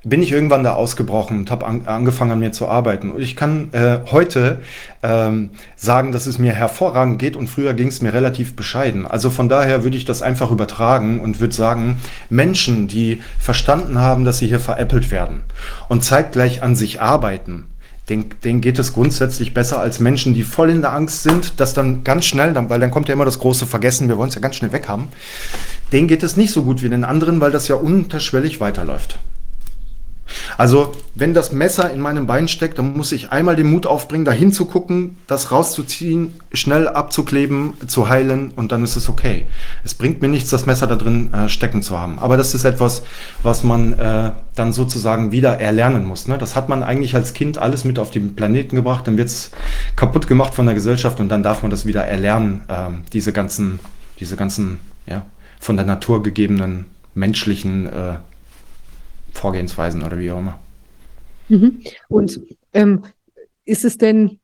bin 0.06 0.22
ich 0.22 0.32
irgendwann 0.32 0.64
da 0.64 0.74
ausgebrochen 0.74 1.40
und 1.40 1.52
habe 1.52 1.66
an, 1.66 1.88
angefangen 1.88 2.32
an 2.32 2.40
mir 2.40 2.52
zu 2.52 2.68
arbeiten. 2.68 3.12
Und 3.12 3.22
ich 3.22 3.36
kann 3.36 3.74
äh, 3.74 4.00
heute 4.12 4.62
ähm, 5.02 5.50
sagen, 5.76 6.12
dass 6.12 6.28
es 6.28 6.38
mir 6.38 6.54
hervorragend 6.54 7.18
geht 7.18 7.36
und 7.36 7.48
früher 7.48 7.74
ging 7.74 7.88
es 7.88 8.02
mir 8.02 8.14
relativ 8.14 8.56
bescheiden. 8.56 9.08
Also 9.08 9.32
von 9.32 9.50
daher 9.50 9.84
würde 9.84 9.98
ich 9.98 10.06
das 10.06 10.22
einfach 10.22 10.52
übertragen 10.52 11.20
und 11.20 11.40
würde 11.40 11.56
sagen, 11.56 11.98
Menschen, 12.30 12.88
die 12.88 13.22
verstanden 13.40 14.00
haben, 14.00 14.26
dass 14.26 14.38
sie 14.38 14.48
hier 14.48 14.60
veräppelt 14.60 15.10
werden 15.10 15.42
und 15.90 16.04
zeitgleich 16.04 16.62
an 16.62 16.76
sich 16.76 17.02
arbeiten, 17.02 17.66
denen, 18.10 18.30
denen 18.44 18.62
geht 18.62 18.78
es 18.78 18.94
grundsätzlich 18.94 19.54
besser 19.54 19.80
als 19.80 20.00
Menschen, 20.00 20.34
die 20.34 20.44
voll 20.44 20.70
in 20.70 20.82
der 20.82 20.94
Angst 20.94 21.24
sind, 21.24 21.60
dass 21.60 21.74
dann 21.74 22.04
ganz 22.04 22.26
schnell, 22.26 22.54
dann, 22.54 22.70
weil 22.70 22.80
dann 22.80 22.92
kommt 22.92 23.08
ja 23.08 23.14
immer 23.14 23.26
das 23.26 23.40
große 23.40 23.66
Vergessen, 23.66 24.08
wir 24.08 24.18
wollen 24.18 24.30
es 24.30 24.36
ja 24.36 24.42
ganz 24.42 24.56
schnell 24.56 24.72
weghaben. 24.72 25.08
Denen 25.92 26.08
geht 26.08 26.24
es 26.24 26.38
nicht 26.38 26.52
so 26.52 26.64
gut 26.64 26.84
wie 26.84 26.90
den 26.90 27.04
anderen, 27.04 27.42
weil 27.42 27.52
das 27.52 27.68
ja 27.68 27.76
unterschwellig 27.76 28.60
weiterläuft. 28.60 29.20
Also, 30.58 30.94
wenn 31.14 31.34
das 31.34 31.52
Messer 31.52 31.92
in 31.92 32.00
meinem 32.00 32.28
Bein 32.28 32.48
steckt, 32.48 32.78
dann 32.78 32.96
muss 32.96 33.12
ich 33.12 33.32
einmal 33.32 33.56
den 33.56 33.70
Mut 33.70 33.86
aufbringen, 33.88 34.26
da 34.26 34.32
hinzugucken, 34.32 35.18
das 35.28 35.52
rauszuziehen, 35.52 36.36
schnell 36.54 36.88
abzukleben, 36.88 37.74
zu 37.88 38.10
heilen 38.10 38.52
und 38.56 38.72
dann 38.72 38.84
ist 38.84 38.96
es 38.96 39.10
okay. 39.10 39.46
Es 39.84 39.94
bringt 39.94 40.22
mir 40.22 40.28
nichts, 40.28 40.50
das 40.50 40.66
Messer 40.66 40.88
da 40.88 40.96
drin 40.96 41.34
äh, 41.34 41.50
stecken 41.50 41.82
zu 41.82 42.00
haben. 42.00 42.20
Aber 42.20 42.38
das 42.38 42.54
ist 42.54 42.66
etwas, 42.66 43.04
was 43.44 43.64
man 43.64 43.94
äh, 43.94 44.32
dann 44.56 44.74
sozusagen 44.74 45.32
wieder 45.32 45.60
erlernen 45.60 46.06
muss. 46.06 46.28
Ne? 46.28 46.38
Das 46.38 46.56
hat 46.56 46.70
man 46.70 46.84
eigentlich 46.84 47.16
als 47.16 47.34
Kind 47.34 47.58
alles 47.58 47.84
mit 47.84 48.00
auf 48.00 48.12
den 48.12 48.36
Planeten 48.36 48.76
gebracht, 48.76 49.08
dann 49.08 49.18
wird 49.18 49.28
es 49.28 49.52
kaputt 49.96 50.28
gemacht 50.28 50.54
von 50.54 50.66
der 50.66 50.76
Gesellschaft 50.76 51.20
und 51.20 51.30
dann 51.30 51.44
darf 51.44 51.62
man 51.62 51.72
das 51.72 51.86
wieder 51.86 52.06
erlernen, 52.06 52.62
äh, 52.68 52.90
diese 53.14 53.34
ganzen, 53.34 53.80
diese 54.20 54.36
ganzen, 54.36 54.80
ja, 55.06 55.26
von 55.60 55.78
der 55.78 55.86
Natur 55.86 56.24
gegebenen 56.24 56.86
menschlichen 57.14 57.88
äh, 57.88 58.16
Vorgehensweisen 59.36 60.04
oder 60.04 60.18
wie 60.18 60.32
auch 60.32 60.40
immer. 60.40 60.60
Mhm. 61.50 61.82
Und 62.08 62.42
ähm, 62.74 63.04
ist 63.66 63.86
es 63.86 63.98
denn, 63.98 64.40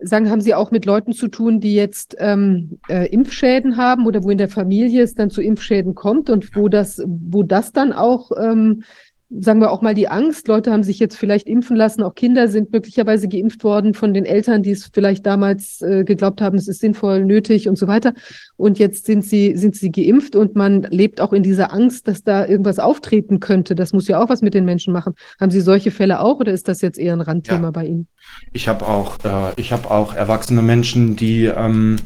sagen, 0.00 0.30
haben 0.30 0.40
Sie 0.40 0.54
auch 0.54 0.70
mit 0.70 0.84
Leuten 0.84 1.12
zu 1.12 1.28
tun, 1.28 1.60
die 1.60 1.74
jetzt 1.74 2.14
ähm, 2.18 2.78
äh, 2.88 3.06
Impfschäden 3.06 3.76
haben 3.76 4.06
oder 4.06 4.22
wo 4.22 4.30
in 4.30 4.38
der 4.38 4.48
Familie 4.48 5.02
es 5.02 5.14
dann 5.14 5.30
zu 5.30 5.42
Impfschäden 5.42 5.94
kommt 5.94 6.30
und 6.30 6.54
wo 6.54 6.68
das, 6.68 7.02
wo 7.06 7.42
das 7.42 7.72
dann 7.72 7.92
auch 7.92 8.30
ähm, 8.38 8.84
sagen 9.30 9.60
wir 9.60 9.70
auch 9.70 9.82
mal 9.82 9.94
die 9.94 10.08
Angst. 10.08 10.48
Leute 10.48 10.72
haben 10.72 10.82
sich 10.82 10.98
jetzt 10.98 11.16
vielleicht 11.16 11.46
impfen 11.46 11.76
lassen, 11.76 12.02
auch 12.02 12.14
Kinder 12.14 12.48
sind 12.48 12.72
möglicherweise 12.72 13.28
geimpft 13.28 13.62
worden 13.62 13.94
von 13.94 14.14
den 14.14 14.24
Eltern, 14.24 14.62
die 14.62 14.70
es 14.70 14.90
vielleicht 14.92 15.26
damals 15.26 15.82
äh, 15.82 16.04
geglaubt 16.04 16.40
haben, 16.40 16.56
es 16.56 16.68
ist 16.68 16.80
sinnvoll, 16.80 17.24
nötig 17.24 17.68
und 17.68 17.76
so 17.76 17.86
weiter. 17.86 18.14
Und 18.56 18.78
jetzt 18.78 19.06
sind 19.06 19.24
sie, 19.24 19.56
sind 19.56 19.76
sie 19.76 19.92
geimpft 19.92 20.34
und 20.34 20.56
man 20.56 20.82
lebt 20.82 21.20
auch 21.20 21.32
in 21.32 21.42
dieser 21.42 21.72
Angst, 21.72 22.08
dass 22.08 22.24
da 22.24 22.46
irgendwas 22.46 22.78
auftreten 22.78 23.40
könnte. 23.40 23.74
Das 23.74 23.92
muss 23.92 24.08
ja 24.08 24.22
auch 24.22 24.28
was 24.28 24.40
mit 24.40 24.54
den 24.54 24.64
Menschen 24.64 24.92
machen. 24.92 25.14
Haben 25.40 25.50
Sie 25.50 25.60
solche 25.60 25.90
Fälle 25.90 26.20
auch 26.20 26.40
oder 26.40 26.52
ist 26.52 26.68
das 26.68 26.80
jetzt 26.80 26.98
eher 26.98 27.12
ein 27.12 27.20
Randthema 27.20 27.64
ja. 27.64 27.70
bei 27.70 27.86
Ihnen? 27.86 28.08
Ich 28.52 28.68
habe 28.68 28.86
auch, 28.86 29.18
äh, 29.24 29.52
ich 29.56 29.72
habe 29.72 29.90
auch 29.90 30.14
erwachsene 30.14 30.62
Menschen, 30.62 31.16
die 31.16 31.44
ähm, 31.44 31.96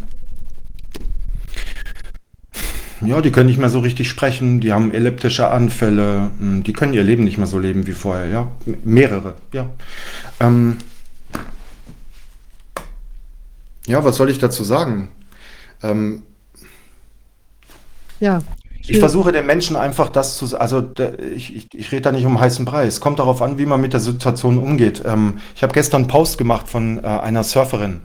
ja, 3.05 3.21
die 3.21 3.31
können 3.31 3.47
nicht 3.47 3.59
mehr 3.59 3.71
so 3.71 3.81
richtig 3.81 4.09
sprechen, 4.09 4.61
die 4.61 4.73
haben 4.73 4.93
elliptische 4.93 5.49
Anfälle, 5.49 6.31
hm, 6.39 6.63
die 6.63 6.73
können 6.73 6.95
ihr 6.95 7.03
Leben 7.03 7.25
nicht 7.25 7.39
mehr 7.39 7.47
so 7.47 7.59
leben 7.59 7.87
wie 7.87 7.93
vorher, 7.93 8.27
ja. 8.27 8.49
Mehrere, 8.85 9.35
ja. 9.53 9.71
Ähm, 10.41 10.79
ja, 13.87 14.05
was 14.05 14.17
soll 14.17 14.31
ich 14.31 14.39
dazu 14.39 14.65
sagen? 14.65 15.09
Ähm, 15.83 16.23
ja. 18.21 18.41
Ich 18.85 18.99
versuche 18.99 19.31
den 19.31 19.47
Menschen 19.47 19.77
einfach 19.77 20.09
das 20.09 20.37
zu, 20.37 20.59
also 20.59 20.91
ich, 21.35 21.55
ich, 21.55 21.69
ich 21.73 21.93
rede 21.93 22.03
da 22.03 22.13
nicht 22.13 22.27
um 22.27 22.41
heißen 22.41 22.65
Brei. 22.65 22.85
Es 22.87 23.01
kommt 23.01 23.21
darauf 23.21 23.41
an, 23.41 23.57
wie 23.57 23.67
man 23.67 23.81
mit 23.81 23.93
der 23.93 24.01
Situation 24.01 24.59
umgeht. 24.59 25.03
Ähm, 25.07 25.39
ich 25.55 25.63
habe 25.63 25.73
gestern 25.73 26.03
einen 26.03 26.09
Post 26.09 26.37
gemacht 26.37 26.69
von 26.69 26.99
äh, 26.99 27.07
einer 27.07 27.45
Surferin, 27.45 28.01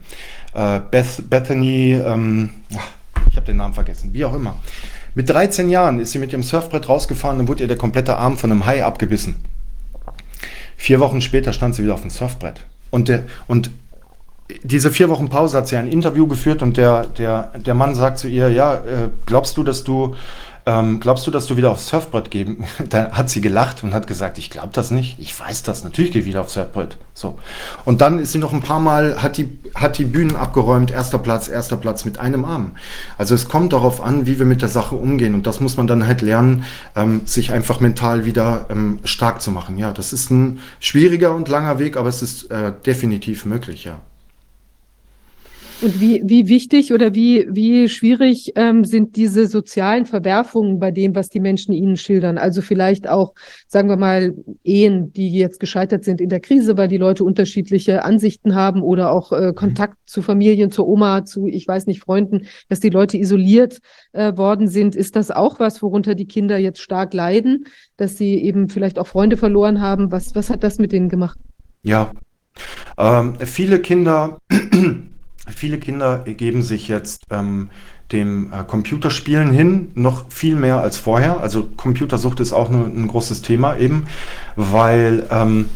äh, 0.54 0.78
Beth, 0.78 1.28
Bethany, 1.28 1.94
ähm, 1.94 2.50
ich 3.30 3.36
habe 3.36 3.46
den 3.46 3.56
Namen 3.56 3.74
vergessen, 3.74 4.12
wie 4.12 4.24
auch 4.24 4.34
immer. 4.34 4.56
Mit 5.14 5.28
13 5.28 5.68
Jahren 5.68 6.00
ist 6.00 6.12
sie 6.12 6.18
mit 6.18 6.32
ihrem 6.32 6.42
Surfbrett 6.42 6.88
rausgefahren 6.88 7.40
und 7.40 7.48
wurde 7.48 7.62
ihr 7.62 7.68
der 7.68 7.76
komplette 7.76 8.16
Arm 8.16 8.36
von 8.36 8.52
einem 8.52 8.66
Hai 8.66 8.84
abgebissen. 8.84 9.36
Vier 10.76 11.00
Wochen 11.00 11.20
später 11.20 11.52
stand 11.52 11.74
sie 11.74 11.82
wieder 11.82 11.94
auf 11.94 12.02
dem 12.02 12.10
Surfbrett. 12.10 12.60
Und, 12.90 13.08
der, 13.08 13.24
und 13.46 13.70
diese 14.62 14.90
vier 14.90 15.08
Wochen 15.08 15.28
Pause 15.28 15.56
hat 15.58 15.68
sie 15.68 15.76
ein 15.76 15.88
Interview 15.88 16.26
geführt 16.26 16.62
und 16.62 16.76
der, 16.76 17.06
der, 17.06 17.52
der 17.58 17.74
Mann 17.74 17.94
sagt 17.94 18.18
zu 18.18 18.28
ihr, 18.28 18.50
ja, 18.50 18.74
äh, 18.74 19.08
glaubst 19.26 19.56
du, 19.56 19.64
dass 19.64 19.84
du 19.84 20.14
ähm, 20.68 21.00
glaubst 21.00 21.26
du, 21.26 21.30
dass 21.30 21.46
du 21.46 21.56
wieder 21.56 21.70
aufs 21.70 21.88
Surfbrett 21.88 22.30
geben? 22.30 22.64
da 22.90 23.12
hat 23.12 23.30
sie 23.30 23.40
gelacht 23.40 23.82
und 23.82 23.94
hat 23.94 24.06
gesagt, 24.06 24.36
ich 24.36 24.50
glaube 24.50 24.68
das 24.72 24.90
nicht. 24.90 25.18
Ich 25.18 25.38
weiß 25.38 25.62
das. 25.62 25.82
Natürlich 25.82 26.12
gehe 26.12 26.20
ich 26.20 26.28
wieder 26.28 26.42
aufs 26.42 26.52
Surfbrett. 26.52 26.98
So. 27.14 27.38
Und 27.86 28.02
dann 28.02 28.18
ist 28.18 28.32
sie 28.32 28.38
noch 28.38 28.52
ein 28.52 28.60
paar 28.60 28.78
Mal, 28.78 29.22
hat 29.22 29.38
die, 29.38 29.58
hat 29.74 29.96
die 29.96 30.04
Bühnen 30.04 30.36
abgeräumt. 30.36 30.90
Erster 30.90 31.18
Platz, 31.18 31.48
erster 31.48 31.78
Platz 31.78 32.04
mit 32.04 32.18
einem 32.18 32.44
Arm. 32.44 32.72
Also 33.16 33.34
es 33.34 33.48
kommt 33.48 33.72
darauf 33.72 34.02
an, 34.02 34.26
wie 34.26 34.38
wir 34.38 34.44
mit 34.44 34.60
der 34.60 34.68
Sache 34.68 34.94
umgehen. 34.94 35.34
Und 35.34 35.46
das 35.46 35.60
muss 35.60 35.78
man 35.78 35.86
dann 35.86 36.06
halt 36.06 36.20
lernen, 36.20 36.64
ähm, 36.94 37.22
sich 37.24 37.50
einfach 37.50 37.80
mental 37.80 38.26
wieder 38.26 38.66
ähm, 38.68 38.98
stark 39.04 39.40
zu 39.40 39.50
machen. 39.50 39.78
Ja, 39.78 39.92
das 39.92 40.12
ist 40.12 40.30
ein 40.30 40.60
schwieriger 40.80 41.34
und 41.34 41.48
langer 41.48 41.78
Weg, 41.78 41.96
aber 41.96 42.10
es 42.10 42.20
ist 42.20 42.50
äh, 42.50 42.74
definitiv 42.84 43.46
möglich, 43.46 43.84
ja. 43.84 44.00
Und 45.80 46.00
wie, 46.00 46.22
wie 46.24 46.48
wichtig 46.48 46.92
oder 46.92 47.14
wie, 47.14 47.46
wie 47.50 47.88
schwierig 47.88 48.52
ähm, 48.56 48.84
sind 48.84 49.14
diese 49.14 49.46
sozialen 49.46 50.06
Verwerfungen 50.06 50.80
bei 50.80 50.90
dem, 50.90 51.14
was 51.14 51.28
die 51.28 51.38
Menschen 51.38 51.72
ihnen 51.72 51.96
schildern? 51.96 52.36
Also 52.36 52.62
vielleicht 52.62 53.08
auch, 53.08 53.34
sagen 53.68 53.88
wir 53.88 53.96
mal, 53.96 54.34
Ehen, 54.64 55.12
die 55.12 55.30
jetzt 55.30 55.60
gescheitert 55.60 56.02
sind 56.02 56.20
in 56.20 56.30
der 56.30 56.40
Krise, 56.40 56.76
weil 56.76 56.88
die 56.88 56.96
Leute 56.96 57.22
unterschiedliche 57.22 58.04
Ansichten 58.04 58.56
haben 58.56 58.82
oder 58.82 59.12
auch 59.12 59.30
äh, 59.30 59.52
Kontakt 59.54 59.96
zu 60.06 60.20
Familien, 60.20 60.72
zur 60.72 60.88
Oma, 60.88 61.24
zu, 61.24 61.46
ich 61.46 61.68
weiß 61.68 61.86
nicht, 61.86 62.02
Freunden, 62.02 62.46
dass 62.68 62.80
die 62.80 62.90
Leute 62.90 63.16
isoliert 63.16 63.78
äh, 64.12 64.36
worden 64.36 64.66
sind. 64.66 64.96
Ist 64.96 65.14
das 65.14 65.30
auch 65.30 65.60
was, 65.60 65.80
worunter 65.80 66.16
die 66.16 66.26
Kinder 66.26 66.58
jetzt 66.58 66.80
stark 66.80 67.14
leiden, 67.14 67.66
dass 67.96 68.18
sie 68.18 68.34
eben 68.34 68.68
vielleicht 68.68 68.98
auch 68.98 69.06
Freunde 69.06 69.36
verloren 69.36 69.80
haben? 69.80 70.10
Was, 70.10 70.34
was 70.34 70.50
hat 70.50 70.64
das 70.64 70.78
mit 70.78 70.90
denen 70.90 71.08
gemacht? 71.08 71.38
Ja, 71.84 72.12
ähm, 72.96 73.34
viele 73.44 73.78
Kinder 73.78 74.38
Viele 75.54 75.78
Kinder 75.78 76.18
geben 76.18 76.62
sich 76.62 76.88
jetzt 76.88 77.22
ähm, 77.30 77.70
dem 78.12 78.52
äh, 78.52 78.64
Computerspielen 78.64 79.52
hin, 79.52 79.90
noch 79.94 80.30
viel 80.30 80.56
mehr 80.56 80.80
als 80.80 80.96
vorher. 80.96 81.40
Also 81.40 81.64
Computersucht 81.76 82.40
ist 82.40 82.52
auch 82.52 82.70
nur 82.70 82.86
ein 82.86 83.08
großes 83.08 83.42
Thema 83.42 83.76
eben, 83.76 84.06
weil, 84.56 85.26
ähm, 85.30 85.66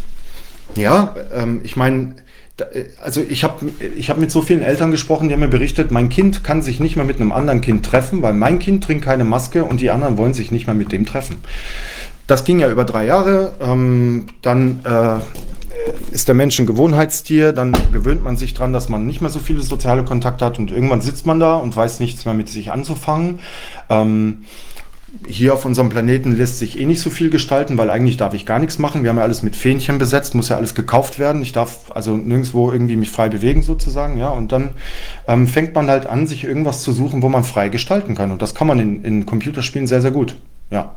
ja, 0.75 1.15
ähm, 1.35 1.61
ich 1.63 1.77
meine, 1.77 2.15
äh, 2.59 2.85
also 3.03 3.21
ich 3.21 3.45
habe 3.45 3.71
ich 3.97 4.09
hab 4.09 4.19
mit 4.19 4.31
so 4.31 4.41
vielen 4.41 4.63
Eltern 4.63 4.91
gesprochen, 4.91 5.29
die 5.29 5.35
haben 5.35 5.41
mir 5.41 5.49
berichtet, 5.49 5.91
mein 5.91 6.09
Kind 6.09 6.43
kann 6.43 6.63
sich 6.63 6.81
nicht 6.81 6.97
mehr 6.97 7.05
mit 7.05 7.21
einem 7.21 7.33
anderen 7.33 7.61
Kind 7.61 7.85
treffen, 7.85 8.23
weil 8.23 8.33
mein 8.33 8.59
Kind 8.59 8.85
trinkt 8.85 9.05
keine 9.05 9.25
Maske 9.25 9.65
und 9.65 9.81
die 9.81 9.91
anderen 9.91 10.17
wollen 10.17 10.35
sich 10.35 10.51
nicht 10.51 10.67
mehr 10.67 10.75
mit 10.75 10.93
dem 10.93 11.05
treffen. 11.05 11.37
Das 12.27 12.45
ging 12.45 12.61
ja 12.61 12.71
über 12.71 12.85
drei 12.85 13.05
Jahre. 13.05 13.53
Ähm, 13.61 14.27
dann 14.41 14.81
äh, 14.85 15.21
ist 16.11 16.29
der 16.29 16.35
Mensch 16.35 16.59
ein 16.59 16.67
Gewohnheitstier, 16.67 17.53
dann 17.53 17.73
gewöhnt 17.93 18.23
man 18.23 18.37
sich 18.37 18.55
dran, 18.55 18.73
dass 18.73 18.89
man 18.89 19.07
nicht 19.07 19.21
mehr 19.21 19.31
so 19.31 19.39
viele 19.39 19.63
soziale 19.63 20.05
Kontakte 20.05 20.45
hat 20.45 20.59
und 20.59 20.71
irgendwann 20.71 21.01
sitzt 21.01 21.27
man 21.27 21.41
da 21.41 21.57
und 21.57 21.75
weiß 21.75 22.01
nichts 22.01 22.25
mehr 22.25 22.35
mit 22.35 22.49
sich 22.49 22.73
anzufangen. 22.73 23.41
Ähm, 23.89 24.45
hier 25.27 25.53
auf 25.53 25.65
unserem 25.67 25.91
Planeten 25.91 26.37
lässt 26.37 26.59
sich 26.59 26.79
eh 26.81 26.87
nicht 26.87 27.01
so 27.01 27.11
viel 27.11 27.29
gestalten, 27.29 27.77
weil 27.77 27.91
eigentlich 27.91 28.17
darf 28.17 28.33
ich 28.33 28.47
gar 28.47 28.59
nichts 28.59 28.79
machen. 28.79 29.03
Wir 29.03 29.11
haben 29.11 29.19
ja 29.19 29.23
alles 29.23 29.43
mit 29.43 29.57
Fähnchen 29.57 29.99
besetzt, 29.99 30.35
muss 30.35 30.49
ja 30.49 30.57
alles 30.57 30.75
gekauft 30.75 31.19
werden. 31.19 31.43
Ich 31.43 31.53
darf 31.53 31.91
also 31.91 32.17
nirgendwo 32.17 32.73
irgendwie 32.73 32.97
mich 32.97 33.11
frei 33.11 33.29
bewegen 33.29 33.63
sozusagen, 33.63 34.19
ja. 34.19 34.31
Und 34.31 34.53
dann 34.53 34.71
ähm, 35.29 35.47
fängt 35.49 35.75
man 35.75 35.89
halt 35.89 36.07
an, 36.07 36.27
sich 36.27 36.45
irgendwas 36.45 36.83
zu 36.83 36.93
suchen, 36.93 37.21
wo 37.23 37.29
man 37.29 37.45
frei 37.45 37.69
gestalten 37.69 38.15
kann. 38.15 38.33
Und 38.33 38.41
das 38.41 38.55
kann 38.55 38.67
man 38.67 38.79
in, 38.81 39.05
in 39.05 39.27
Computerspielen 39.27 39.87
sehr, 39.87 40.01
sehr 40.01 40.13
gut, 40.13 40.37
ja. 40.71 40.95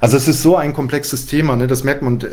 Also 0.00 0.16
es 0.16 0.28
ist 0.28 0.42
so 0.42 0.56
ein 0.56 0.72
komplexes 0.72 1.26
Thema, 1.26 1.56
ne? 1.56 1.66
das 1.66 1.84
merkt 1.84 2.02
man 2.02 2.20
äh, 2.20 2.26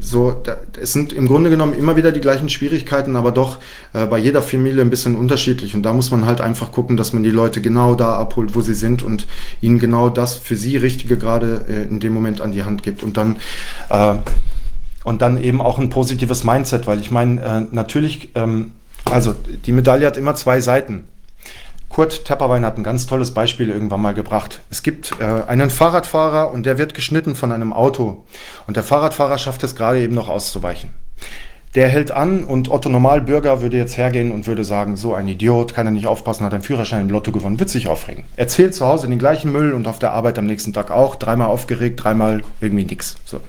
so. 0.00 0.32
Da, 0.32 0.56
es 0.80 0.92
sind 0.92 1.12
im 1.12 1.26
Grunde 1.28 1.50
genommen 1.50 1.74
immer 1.74 1.96
wieder 1.96 2.12
die 2.12 2.20
gleichen 2.20 2.48
Schwierigkeiten, 2.48 3.16
aber 3.16 3.32
doch 3.32 3.58
äh, 3.92 4.06
bei 4.06 4.18
jeder 4.18 4.42
Familie 4.42 4.82
ein 4.82 4.90
bisschen 4.90 5.14
unterschiedlich. 5.16 5.74
Und 5.74 5.82
da 5.82 5.92
muss 5.92 6.10
man 6.10 6.26
halt 6.26 6.40
einfach 6.40 6.72
gucken, 6.72 6.96
dass 6.96 7.12
man 7.12 7.22
die 7.22 7.30
Leute 7.30 7.60
genau 7.60 7.94
da 7.94 8.14
abholt, 8.14 8.54
wo 8.54 8.60
sie 8.60 8.74
sind 8.74 9.02
und 9.02 9.26
ihnen 9.60 9.78
genau 9.78 10.08
das 10.08 10.34
für 10.34 10.56
sie 10.56 10.76
Richtige 10.76 11.16
gerade 11.16 11.64
äh, 11.68 11.82
in 11.82 12.00
dem 12.00 12.12
Moment 12.12 12.40
an 12.40 12.52
die 12.52 12.64
Hand 12.64 12.82
gibt. 12.82 13.02
Und 13.02 13.16
dann 13.16 13.36
äh, 13.88 14.14
und 15.04 15.22
dann 15.22 15.42
eben 15.42 15.60
auch 15.60 15.78
ein 15.78 15.90
positives 15.90 16.44
Mindset, 16.44 16.86
weil 16.86 17.00
ich 17.00 17.10
meine, 17.10 17.40
äh, 17.42 17.74
natürlich, 17.74 18.30
ähm, 18.34 18.72
also 19.04 19.34
die 19.66 19.72
Medaille 19.72 20.06
hat 20.06 20.16
immer 20.16 20.34
zwei 20.34 20.60
Seiten. 20.60 21.04
Kurt 21.92 22.24
Tepperwein 22.24 22.64
hat 22.64 22.78
ein 22.78 22.84
ganz 22.84 23.06
tolles 23.06 23.32
Beispiel 23.32 23.68
irgendwann 23.68 24.00
mal 24.00 24.14
gebracht. 24.14 24.62
Es 24.70 24.82
gibt 24.82 25.12
äh, 25.20 25.24
einen 25.46 25.68
Fahrradfahrer 25.68 26.50
und 26.50 26.64
der 26.64 26.78
wird 26.78 26.94
geschnitten 26.94 27.34
von 27.34 27.52
einem 27.52 27.74
Auto. 27.74 28.24
Und 28.66 28.76
der 28.76 28.82
Fahrradfahrer 28.82 29.36
schafft 29.36 29.62
es 29.62 29.76
gerade 29.76 30.00
eben 30.00 30.14
noch 30.14 30.30
auszuweichen. 30.30 30.90
Der 31.74 31.88
hält 31.88 32.10
an 32.10 32.44
und 32.44 32.70
Otto 32.70 32.88
Normalbürger 32.88 33.60
würde 33.60 33.76
jetzt 33.76 33.98
hergehen 33.98 34.32
und 34.32 34.46
würde 34.46 34.64
sagen, 34.64 34.96
so 34.96 35.14
ein 35.14 35.28
Idiot, 35.28 35.74
kann 35.74 35.86
er 35.86 35.92
nicht 35.92 36.06
aufpassen, 36.06 36.44
hat 36.44 36.54
einen 36.54 36.62
Führerschein 36.62 37.02
im 37.02 37.10
Lotto 37.10 37.30
gewonnen, 37.30 37.60
wird 37.60 37.68
sich 37.68 37.88
aufregen. 37.88 38.24
Er 38.36 38.48
zählt 38.48 38.74
zu 38.74 38.86
Hause 38.86 39.06
den 39.08 39.18
gleichen 39.18 39.52
Müll 39.52 39.72
und 39.72 39.86
auf 39.86 39.98
der 39.98 40.12
Arbeit 40.12 40.38
am 40.38 40.46
nächsten 40.46 40.72
Tag 40.72 40.90
auch, 40.90 41.16
dreimal 41.16 41.48
aufgeregt, 41.48 42.02
dreimal 42.02 42.42
irgendwie 42.60 42.84
nix. 42.84 43.16
So. 43.24 43.40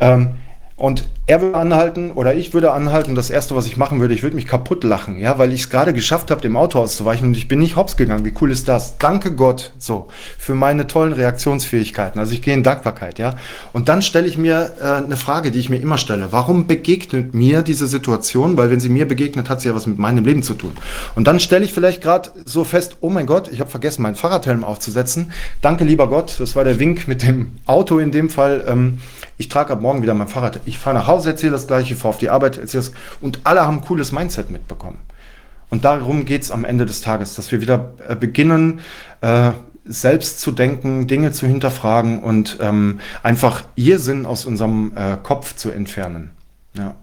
Ähm, 0.00 0.36
und 0.76 1.04
er 1.26 1.40
würde 1.40 1.56
anhalten 1.56 2.10
oder 2.10 2.34
ich 2.34 2.52
würde 2.52 2.72
anhalten. 2.72 3.14
Das 3.14 3.30
erste, 3.30 3.54
was 3.54 3.66
ich 3.66 3.76
machen 3.76 4.00
würde, 4.00 4.12
ich 4.12 4.24
würde 4.24 4.34
mich 4.34 4.46
kaputt 4.46 4.82
lachen, 4.82 5.18
ja, 5.18 5.38
weil 5.38 5.52
ich 5.52 5.62
es 5.62 5.70
gerade 5.70 5.92
geschafft 5.92 6.32
habe, 6.32 6.40
dem 6.40 6.56
Auto 6.56 6.80
auszuweichen 6.80 7.28
und 7.28 7.36
ich 7.36 7.46
bin 7.46 7.60
nicht 7.60 7.76
hops 7.76 7.96
gegangen. 7.96 8.24
Wie 8.24 8.34
cool 8.40 8.50
ist 8.50 8.66
das? 8.66 8.98
Danke 8.98 9.34
Gott, 9.34 9.72
so, 9.78 10.08
für 10.36 10.54
meine 10.54 10.88
tollen 10.88 11.12
Reaktionsfähigkeiten. 11.12 12.18
Also 12.18 12.32
ich 12.32 12.42
gehe 12.42 12.54
in 12.54 12.64
Dankbarkeit, 12.64 13.20
ja. 13.20 13.36
Und 13.72 13.88
dann 13.88 14.02
stelle 14.02 14.26
ich 14.26 14.36
mir 14.36 14.72
äh, 14.80 15.04
eine 15.04 15.16
Frage, 15.16 15.52
die 15.52 15.60
ich 15.60 15.70
mir 15.70 15.80
immer 15.80 15.96
stelle. 15.96 16.32
Warum 16.32 16.66
begegnet 16.66 17.34
mir 17.34 17.62
diese 17.62 17.86
Situation? 17.86 18.56
Weil 18.56 18.70
wenn 18.70 18.80
sie 18.80 18.88
mir 18.88 19.06
begegnet, 19.06 19.48
hat 19.48 19.60
sie 19.60 19.68
ja 19.68 19.74
was 19.76 19.86
mit 19.86 19.98
meinem 19.98 20.24
Leben 20.24 20.42
zu 20.42 20.54
tun. 20.54 20.72
Und 21.14 21.28
dann 21.28 21.38
stelle 21.38 21.64
ich 21.64 21.72
vielleicht 21.72 22.02
gerade 22.02 22.30
so 22.44 22.64
fest, 22.64 22.96
oh 23.00 23.10
mein 23.10 23.26
Gott, 23.26 23.48
ich 23.50 23.60
habe 23.60 23.70
vergessen, 23.70 24.02
meinen 24.02 24.16
Fahrradhelm 24.16 24.64
aufzusetzen. 24.64 25.32
Danke, 25.60 25.84
lieber 25.84 26.08
Gott, 26.08 26.34
das 26.40 26.56
war 26.56 26.64
der 26.64 26.80
Wink 26.80 27.06
mit 27.06 27.22
dem 27.22 27.52
Auto 27.64 27.98
in 27.98 28.10
dem 28.10 28.28
Fall. 28.28 28.64
Ähm, 28.66 28.98
ich 29.36 29.48
trage 29.48 29.72
ab 29.72 29.80
morgen 29.80 30.02
wieder 30.02 30.14
mein 30.14 30.28
Fahrrad. 30.28 30.60
Ich 30.64 30.78
fahre 30.78 30.96
nach 30.96 31.06
Hause, 31.06 31.30
erzähle 31.30 31.52
das 31.52 31.66
gleiche, 31.66 31.96
fahre 31.96 32.10
auf 32.10 32.18
die 32.18 32.30
Arbeit, 32.30 32.58
erzähle 32.58 32.84
das. 32.84 32.92
Und 33.20 33.40
alle 33.44 33.66
haben 33.66 33.78
ein 33.78 33.84
cooles 33.84 34.12
Mindset 34.12 34.50
mitbekommen. 34.50 34.98
Und 35.70 35.84
darum 35.84 36.24
geht 36.24 36.42
es 36.42 36.50
am 36.50 36.64
Ende 36.64 36.86
des 36.86 37.00
Tages, 37.00 37.34
dass 37.34 37.50
wir 37.50 37.60
wieder 37.60 37.94
äh, 38.08 38.14
beginnen, 38.14 38.80
äh, 39.22 39.52
selbst 39.84 40.40
zu 40.40 40.52
denken, 40.52 41.06
Dinge 41.06 41.32
zu 41.32 41.46
hinterfragen 41.46 42.22
und 42.22 42.58
ähm, 42.60 43.00
einfach 43.22 43.64
Irrsinn 43.74 44.24
aus 44.24 44.46
unserem 44.46 44.92
äh, 44.96 45.16
Kopf 45.22 45.56
zu 45.56 45.70
entfernen. 45.70 46.30
Ja. 46.74 46.94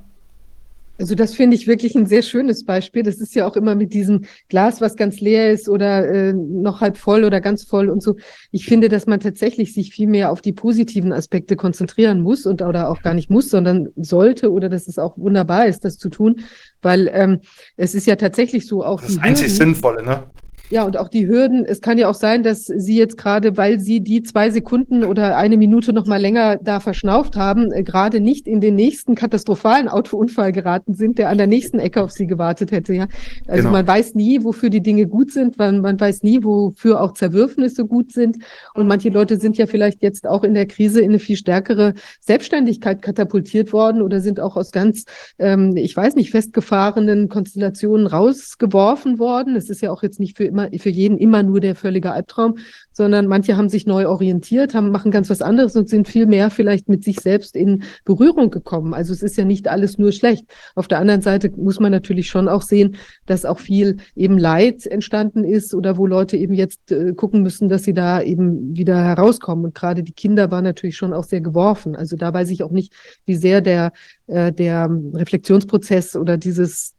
Also 1.01 1.15
das 1.15 1.33
finde 1.33 1.55
ich 1.55 1.65
wirklich 1.65 1.95
ein 1.95 2.05
sehr 2.05 2.21
schönes 2.21 2.63
Beispiel. 2.63 3.01
Das 3.01 3.19
ist 3.19 3.33
ja 3.33 3.47
auch 3.47 3.55
immer 3.55 3.73
mit 3.73 3.91
diesem 3.91 4.25
Glas, 4.49 4.81
was 4.81 4.95
ganz 4.95 5.19
leer 5.19 5.51
ist 5.51 5.67
oder 5.67 6.07
äh, 6.07 6.33
noch 6.33 6.79
halb 6.79 6.95
voll 6.95 7.23
oder 7.23 7.41
ganz 7.41 7.63
voll 7.63 7.89
und 7.89 8.03
so. 8.03 8.17
Ich 8.51 8.65
finde, 8.65 8.87
dass 8.87 9.07
man 9.07 9.19
tatsächlich 9.19 9.73
sich 9.73 9.91
viel 9.91 10.07
mehr 10.07 10.31
auf 10.31 10.41
die 10.41 10.53
positiven 10.53 11.11
Aspekte 11.11 11.55
konzentrieren 11.55 12.21
muss 12.21 12.45
und 12.45 12.61
oder 12.61 12.87
auch 12.89 13.01
gar 13.01 13.15
nicht 13.15 13.31
muss, 13.31 13.49
sondern 13.49 13.89
sollte 13.95 14.51
oder 14.51 14.69
dass 14.69 14.87
es 14.87 14.99
auch 14.99 15.17
wunderbar 15.17 15.65
ist, 15.65 15.83
das 15.85 15.97
zu 15.97 16.09
tun, 16.09 16.41
weil 16.83 17.09
ähm, 17.11 17.39
es 17.77 17.95
ist 17.95 18.05
ja 18.05 18.15
tatsächlich 18.15 18.67
so 18.67 18.85
auch. 18.85 19.01
Das 19.01 19.17
einzig 19.17 19.55
Sinnvolle, 19.55 20.03
ne? 20.03 20.23
Ja, 20.71 20.85
und 20.85 20.95
auch 20.95 21.09
die 21.09 21.27
Hürden. 21.27 21.65
Es 21.65 21.81
kann 21.81 21.97
ja 21.97 22.09
auch 22.09 22.15
sein, 22.15 22.43
dass 22.43 22.65
Sie 22.65 22.97
jetzt 22.97 23.17
gerade, 23.17 23.57
weil 23.57 23.81
Sie 23.81 23.99
die 23.99 24.23
zwei 24.23 24.49
Sekunden 24.51 25.03
oder 25.03 25.35
eine 25.35 25.57
Minute 25.57 25.91
noch 25.91 26.05
mal 26.05 26.19
länger 26.19 26.55
da 26.61 26.79
verschnauft 26.79 27.35
haben, 27.35 27.73
äh, 27.73 27.83
gerade 27.83 28.21
nicht 28.21 28.47
in 28.47 28.61
den 28.61 28.75
nächsten 28.75 29.13
katastrophalen 29.13 29.89
Autounfall 29.89 30.53
geraten 30.53 30.93
sind, 30.93 31.17
der 31.17 31.27
an 31.27 31.37
der 31.37 31.47
nächsten 31.47 31.77
Ecke 31.77 32.01
auf 32.01 32.11
Sie 32.11 32.25
gewartet 32.25 32.71
hätte. 32.71 32.93
Ja, 32.93 33.07
also 33.47 33.63
genau. 33.63 33.71
man 33.71 33.85
weiß 33.85 34.15
nie, 34.15 34.45
wofür 34.45 34.69
die 34.69 34.79
Dinge 34.81 35.07
gut 35.07 35.33
sind, 35.33 35.57
man, 35.57 35.81
man 35.81 35.99
weiß 35.99 36.23
nie, 36.23 36.41
wofür 36.41 37.01
auch 37.01 37.15
Zerwürfnisse 37.15 37.85
gut 37.85 38.13
sind. 38.13 38.37
Und 38.73 38.87
manche 38.87 39.09
Leute 39.09 39.37
sind 39.37 39.57
ja 39.57 39.67
vielleicht 39.67 40.01
jetzt 40.01 40.25
auch 40.25 40.45
in 40.45 40.53
der 40.53 40.67
Krise 40.67 41.01
in 41.01 41.09
eine 41.09 41.19
viel 41.19 41.35
stärkere 41.35 41.95
Selbstständigkeit 42.21 43.01
katapultiert 43.01 43.73
worden 43.73 44.01
oder 44.01 44.21
sind 44.21 44.39
auch 44.39 44.55
aus 44.55 44.71
ganz, 44.71 45.03
ähm, 45.37 45.75
ich 45.75 45.97
weiß 45.97 46.15
nicht, 46.15 46.31
festgefahrenen 46.31 47.27
Konstellationen 47.27 48.07
rausgeworfen 48.07 49.19
worden. 49.19 49.57
Es 49.57 49.69
ist 49.69 49.81
ja 49.81 49.91
auch 49.91 50.01
jetzt 50.01 50.21
nicht 50.21 50.37
für 50.37 50.45
immer 50.45 50.60
immer, 50.65 50.79
für 50.79 50.89
jeden 50.89 51.17
immer 51.17 51.43
nur 51.43 51.59
der 51.59 51.75
völlige 51.75 52.11
Albtraum, 52.11 52.57
sondern 52.91 53.27
manche 53.27 53.57
haben 53.57 53.69
sich 53.69 53.85
neu 53.85 54.07
orientiert, 54.07 54.73
haben, 54.73 54.91
machen 54.91 55.11
ganz 55.11 55.29
was 55.29 55.41
anderes 55.41 55.75
und 55.75 55.89
sind 55.89 56.07
viel 56.07 56.25
mehr 56.25 56.49
vielleicht 56.49 56.89
mit 56.89 57.03
sich 57.03 57.19
selbst 57.19 57.55
in 57.55 57.83
Berührung 58.05 58.51
gekommen. 58.51 58.93
Also 58.93 59.13
es 59.13 59.23
ist 59.23 59.37
ja 59.37 59.45
nicht 59.45 59.67
alles 59.67 59.97
nur 59.97 60.11
schlecht. 60.11 60.45
Auf 60.75 60.87
der 60.87 60.99
anderen 60.99 61.21
Seite 61.21 61.51
muss 61.55 61.79
man 61.79 61.91
natürlich 61.91 62.27
schon 62.27 62.47
auch 62.47 62.61
sehen, 62.61 62.97
dass 63.25 63.45
auch 63.45 63.59
viel 63.59 63.97
eben 64.15 64.37
Leid 64.37 64.85
entstanden 64.85 65.43
ist 65.43 65.73
oder 65.73 65.97
wo 65.97 66.05
Leute 66.05 66.37
eben 66.37 66.53
jetzt 66.53 66.91
äh, 66.91 67.13
gucken 67.13 67.43
müssen, 67.43 67.69
dass 67.69 67.83
sie 67.83 67.93
da 67.93 68.21
eben 68.21 68.75
wieder 68.75 69.03
herauskommen. 69.03 69.65
Und 69.65 69.75
gerade 69.75 70.03
die 70.03 70.13
Kinder 70.13 70.51
waren 70.51 70.63
natürlich 70.63 70.97
schon 70.97 71.13
auch 71.13 71.23
sehr 71.23 71.41
geworfen. 71.41 71.95
Also 71.95 72.15
da 72.17 72.33
weiß 72.33 72.49
ich 72.49 72.63
auch 72.63 72.71
nicht, 72.71 72.93
wie 73.25 73.35
sehr 73.35 73.61
der, 73.61 73.93
äh, 74.27 74.51
der 74.51 74.89
Reflexionsprozess 75.13 76.15
oder 76.15 76.37
dieses 76.37 76.95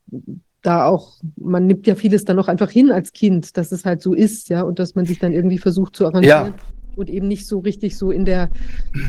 da 0.62 0.86
auch, 0.86 1.16
man 1.36 1.66
nimmt 1.66 1.86
ja 1.86 1.94
vieles 1.94 2.24
dann 2.24 2.38
auch 2.38 2.48
einfach 2.48 2.70
hin 2.70 2.90
als 2.90 3.12
Kind, 3.12 3.56
dass 3.56 3.72
es 3.72 3.84
halt 3.84 4.00
so 4.00 4.14
ist, 4.14 4.48
ja, 4.48 4.62
und 4.62 4.78
dass 4.78 4.94
man 4.94 5.06
sich 5.06 5.18
dann 5.18 5.32
irgendwie 5.32 5.58
versucht 5.58 5.96
zu 5.96 6.06
arrangieren. 6.06 6.54
Ja. 6.54 6.54
Und 6.94 7.08
eben 7.08 7.26
nicht 7.26 7.46
so 7.46 7.60
richtig 7.60 7.96
so 7.96 8.10
in 8.10 8.24
der, 8.24 8.50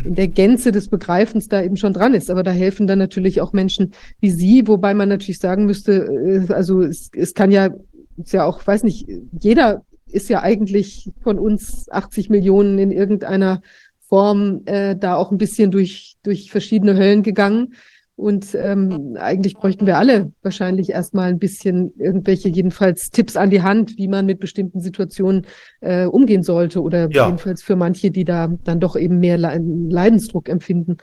in 0.05 0.15
der 0.15 0.29
Gänze 0.29 0.71
des 0.71 0.87
Begreifens 0.87 1.49
da 1.49 1.61
eben 1.61 1.75
schon 1.75 1.93
dran 1.93 2.13
ist. 2.13 2.31
Aber 2.31 2.41
da 2.41 2.51
helfen 2.51 2.87
dann 2.87 2.97
natürlich 2.97 3.41
auch 3.41 3.51
Menschen 3.51 3.91
wie 4.21 4.31
Sie, 4.31 4.67
wobei 4.67 4.93
man 4.93 5.09
natürlich 5.09 5.39
sagen 5.39 5.65
müsste, 5.65 6.05
äh, 6.49 6.53
also 6.53 6.81
es, 6.81 7.09
es 7.13 7.33
kann 7.33 7.51
ja, 7.51 7.69
ist 8.17 8.31
ja 8.31 8.45
auch, 8.45 8.65
weiß 8.65 8.83
nicht, 8.83 9.07
jeder 9.39 9.83
ist 10.07 10.29
ja 10.29 10.41
eigentlich 10.41 11.11
von 11.21 11.37
uns 11.37 11.89
80 11.91 12.29
Millionen 12.29 12.79
in 12.79 12.91
irgendeiner 12.91 13.61
Form 14.07 14.61
äh, 14.65 14.95
da 14.95 15.15
auch 15.15 15.31
ein 15.31 15.37
bisschen 15.37 15.71
durch, 15.71 16.15
durch 16.23 16.51
verschiedene 16.51 16.95
Höllen 16.95 17.23
gegangen. 17.23 17.73
Und 18.15 18.53
ähm, 18.53 19.17
eigentlich 19.19 19.55
bräuchten 19.55 19.87
wir 19.87 19.97
alle 19.97 20.31
wahrscheinlich 20.43 20.91
erstmal 20.91 21.29
ein 21.29 21.39
bisschen 21.39 21.93
irgendwelche, 21.97 22.47
jedenfalls 22.47 23.09
Tipps 23.09 23.35
an 23.35 23.49
die 23.49 23.63
Hand, 23.63 23.97
wie 23.97 24.07
man 24.07 24.27
mit 24.27 24.39
bestimmten 24.39 24.81
Situationen 24.81 25.47
äh, 25.81 26.05
umgehen 26.05 26.43
sollte 26.43 26.81
oder 26.83 27.09
ja. 27.11 27.25
jedenfalls 27.25 27.63
für 27.63 27.75
manche, 27.75 28.11
die 28.11 28.23
da 28.23 28.49
dann 28.63 28.79
doch 28.79 28.95
eben 28.95 29.19
mehr 29.19 29.37
Leidensdruck 29.37 30.47
empfinden. 30.47 30.97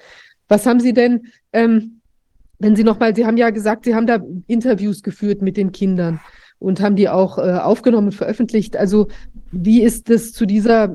Was 0.47 0.66
haben 0.66 0.78
Sie 0.78 0.93
denn, 0.93 1.27
ähm, 1.53 2.01
wenn 2.61 2.77
Sie 2.77 2.85
nochmal, 2.85 3.16
Sie 3.16 3.27
haben 3.27 3.37
ja 3.37 3.51
gesagt, 3.51 3.87
Sie 3.87 3.95
haben 3.95 4.07
da 4.07 4.20
Interviews 4.47 5.03
geführt 5.03 5.43
mit 5.43 5.57
den 5.57 5.73
Kindern 5.73 6.20
und 6.61 6.81
haben 6.81 6.95
die 6.95 7.09
auch 7.09 7.39
äh, 7.39 7.59
aufgenommen 7.59 8.09
und 8.09 8.15
veröffentlicht. 8.15 8.77
Also 8.77 9.09
wie 9.51 9.82
ist 9.82 10.11
es 10.11 10.32
zu 10.32 10.47
dieser 10.47 10.95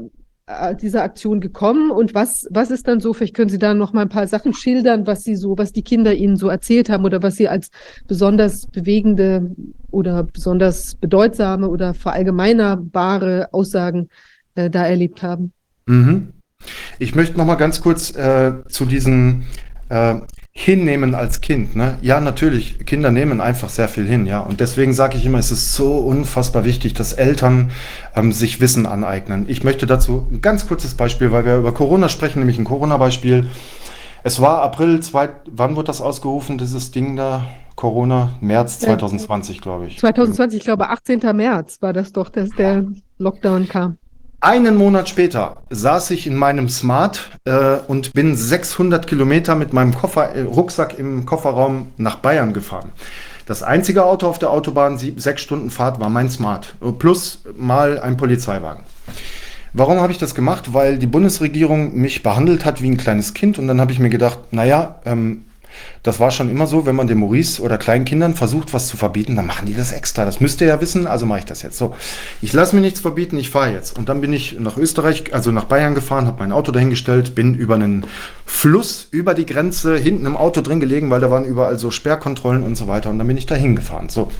dieser 0.79 1.01
Aktion 1.01 1.41
gekommen 1.41 1.89
und 1.89 2.13
was, 2.13 2.47
was 2.51 2.69
ist 2.69 2.87
dann 2.87 2.99
so, 2.99 3.13
vielleicht 3.13 3.33
können 3.33 3.49
Sie 3.49 3.57
da 3.57 3.73
noch 3.73 3.93
mal 3.93 4.03
ein 4.03 4.09
paar 4.09 4.27
Sachen 4.27 4.53
schildern, 4.53 5.07
was 5.07 5.23
Sie 5.23 5.35
so, 5.35 5.57
was 5.57 5.73
die 5.73 5.81
Kinder 5.81 6.13
Ihnen 6.13 6.35
so 6.35 6.49
erzählt 6.49 6.89
haben 6.89 7.03
oder 7.03 7.23
was 7.23 7.35
Sie 7.35 7.47
als 7.47 7.71
besonders 8.07 8.67
bewegende 8.67 9.55
oder 9.89 10.23
besonders 10.23 10.95
bedeutsame 10.95 11.67
oder 11.67 11.95
verallgemeinerbare 11.95 13.49
Aussagen 13.53 14.09
äh, 14.53 14.69
da 14.69 14.85
erlebt 14.85 15.23
haben? 15.23 15.51
Mhm. 15.87 16.33
Ich 16.99 17.15
möchte 17.15 17.37
noch 17.37 17.45
mal 17.45 17.55
ganz 17.55 17.81
kurz 17.81 18.15
äh, 18.15 18.53
zu 18.67 18.85
diesen 18.85 19.45
äh, 19.89 20.19
hinnehmen 20.57 21.15
als 21.15 21.41
Kind. 21.41 21.75
Ne? 21.75 21.97
Ja, 22.01 22.21
natürlich, 22.21 22.85
Kinder 22.85 23.11
nehmen 23.11 23.41
einfach 23.41 23.69
sehr 23.69 23.89
viel 23.89 24.07
hin, 24.07 24.25
ja. 24.25 24.39
Und 24.39 24.61
deswegen 24.61 24.93
sage 24.93 25.17
ich 25.17 25.25
immer, 25.25 25.37
es 25.37 25.51
ist 25.51 25.73
so 25.73 25.97
unfassbar 25.97 26.63
wichtig, 26.63 26.93
dass 26.93 27.11
Eltern 27.13 27.71
ähm, 28.15 28.31
sich 28.31 28.61
Wissen 28.61 28.85
aneignen. 28.85 29.45
Ich 29.49 29.65
möchte 29.65 29.85
dazu 29.85 30.25
ein 30.31 30.41
ganz 30.41 30.67
kurzes 30.67 30.95
Beispiel, 30.95 31.31
weil 31.31 31.45
wir 31.45 31.57
über 31.57 31.73
Corona 31.73 32.07
sprechen, 32.07 32.39
nämlich 32.39 32.57
ein 32.57 32.63
Corona-Beispiel. 32.63 33.47
Es 34.23 34.39
war 34.39 34.61
April, 34.61 35.01
zwei, 35.01 35.29
wann 35.51 35.75
wurde 35.75 35.87
das 35.87 36.01
ausgerufen, 36.01 36.57
dieses 36.57 36.89
Ding 36.89 37.15
da? 37.15 37.45
Corona, 37.75 38.31
März 38.39 38.79
2020, 38.79 39.59
glaube 39.59 39.87
ich. 39.87 39.99
2020, 39.99 40.59
ich 40.59 40.63
glaube 40.63 40.89
18. 40.89 41.19
März 41.35 41.81
war 41.81 41.91
das 41.91 42.13
doch, 42.13 42.29
dass 42.29 42.49
der 42.51 42.85
Lockdown 43.17 43.67
kam. 43.67 43.97
Einen 44.45 44.75
Monat 44.75 45.09
später 45.09 45.55
saß 45.71 46.11
ich 46.11 46.27
in 46.27 46.35
meinem 46.35 46.69
Smart 46.69 47.31
äh, 47.45 47.77
und 47.87 48.13
bin 48.13 48.37
600 48.37 49.07
Kilometer 49.07 49.55
mit 49.55 49.73
meinem 49.73 49.95
Koffer, 49.95 50.35
äh, 50.35 50.43
Rucksack 50.43 50.99
im 50.99 51.25
Kofferraum 51.25 51.87
nach 51.97 52.17
Bayern 52.17 52.53
gefahren. 52.53 52.91
Das 53.47 53.63
einzige 53.63 54.05
Auto 54.05 54.27
auf 54.27 54.37
der 54.37 54.51
Autobahn, 54.51 54.99
sieb, 54.99 55.19
sechs 55.19 55.41
Stunden 55.41 55.71
Fahrt, 55.71 55.99
war 55.99 56.11
mein 56.11 56.29
Smart. 56.29 56.75
Plus 56.99 57.41
mal 57.57 57.99
ein 57.99 58.17
Polizeiwagen. 58.17 58.83
Warum 59.73 59.99
habe 59.99 60.11
ich 60.11 60.19
das 60.19 60.35
gemacht? 60.35 60.75
Weil 60.75 60.99
die 60.99 61.07
Bundesregierung 61.07 61.95
mich 61.95 62.21
behandelt 62.21 62.65
hat 62.65 62.83
wie 62.83 62.91
ein 62.91 62.97
kleines 62.97 63.33
Kind 63.33 63.57
und 63.57 63.67
dann 63.67 63.81
habe 63.81 63.93
ich 63.93 63.99
mir 63.99 64.11
gedacht, 64.11 64.37
naja, 64.51 64.99
ähm, 65.05 65.45
das 66.03 66.19
war 66.19 66.29
schon 66.31 66.49
immer 66.49 66.67
so, 66.67 66.85
wenn 66.85 66.95
man 66.95 67.07
den 67.07 67.17
Maurice 67.17 67.61
oder 67.61 67.77
kleinen 67.77 68.05
Kindern 68.05 68.35
versucht, 68.35 68.73
was 68.73 68.87
zu 68.87 68.95
verbieten, 68.95 69.35
dann 69.35 69.47
machen 69.47 69.65
die 69.65 69.73
das 69.73 69.91
extra. 69.91 70.23
Das 70.23 70.39
müsst 70.39 70.61
ihr 70.61 70.67
ja 70.67 70.79
wissen, 70.79 71.07
also 71.07 71.25
mache 71.25 71.39
ich 71.39 71.45
das 71.45 71.63
jetzt. 71.63 71.77
So, 71.77 71.95
ich 72.41 72.53
lasse 72.53 72.75
mir 72.75 72.81
nichts 72.81 72.99
verbieten, 72.99 73.37
ich 73.37 73.49
fahre 73.49 73.71
jetzt. 73.71 73.97
Und 73.97 74.07
dann 74.07 74.21
bin 74.21 74.31
ich 74.31 74.59
nach 74.59 74.77
Österreich, 74.77 75.33
also 75.33 75.51
nach 75.51 75.65
Bayern 75.65 75.95
gefahren, 75.95 76.27
habe 76.27 76.39
mein 76.39 76.51
Auto 76.51 76.71
dahingestellt, 76.71 77.33
bin 77.33 77.55
über 77.55 77.75
einen 77.75 78.05
Fluss, 78.45 79.07
über 79.09 79.33
die 79.33 79.45
Grenze, 79.45 79.97
hinten 79.97 80.25
im 80.25 80.37
Auto 80.37 80.61
drin 80.61 80.79
gelegen, 80.79 81.09
weil 81.09 81.21
da 81.21 81.31
waren 81.31 81.45
überall 81.45 81.79
so 81.79 81.89
Sperrkontrollen 81.89 82.61
und 82.63 82.75
so 82.75 82.87
weiter. 82.87 83.09
Und 83.09 83.17
dann 83.17 83.27
bin 83.27 83.37
ich 83.37 83.47
da 83.47 83.55
hingefahren. 83.55 84.09
So, 84.09 84.31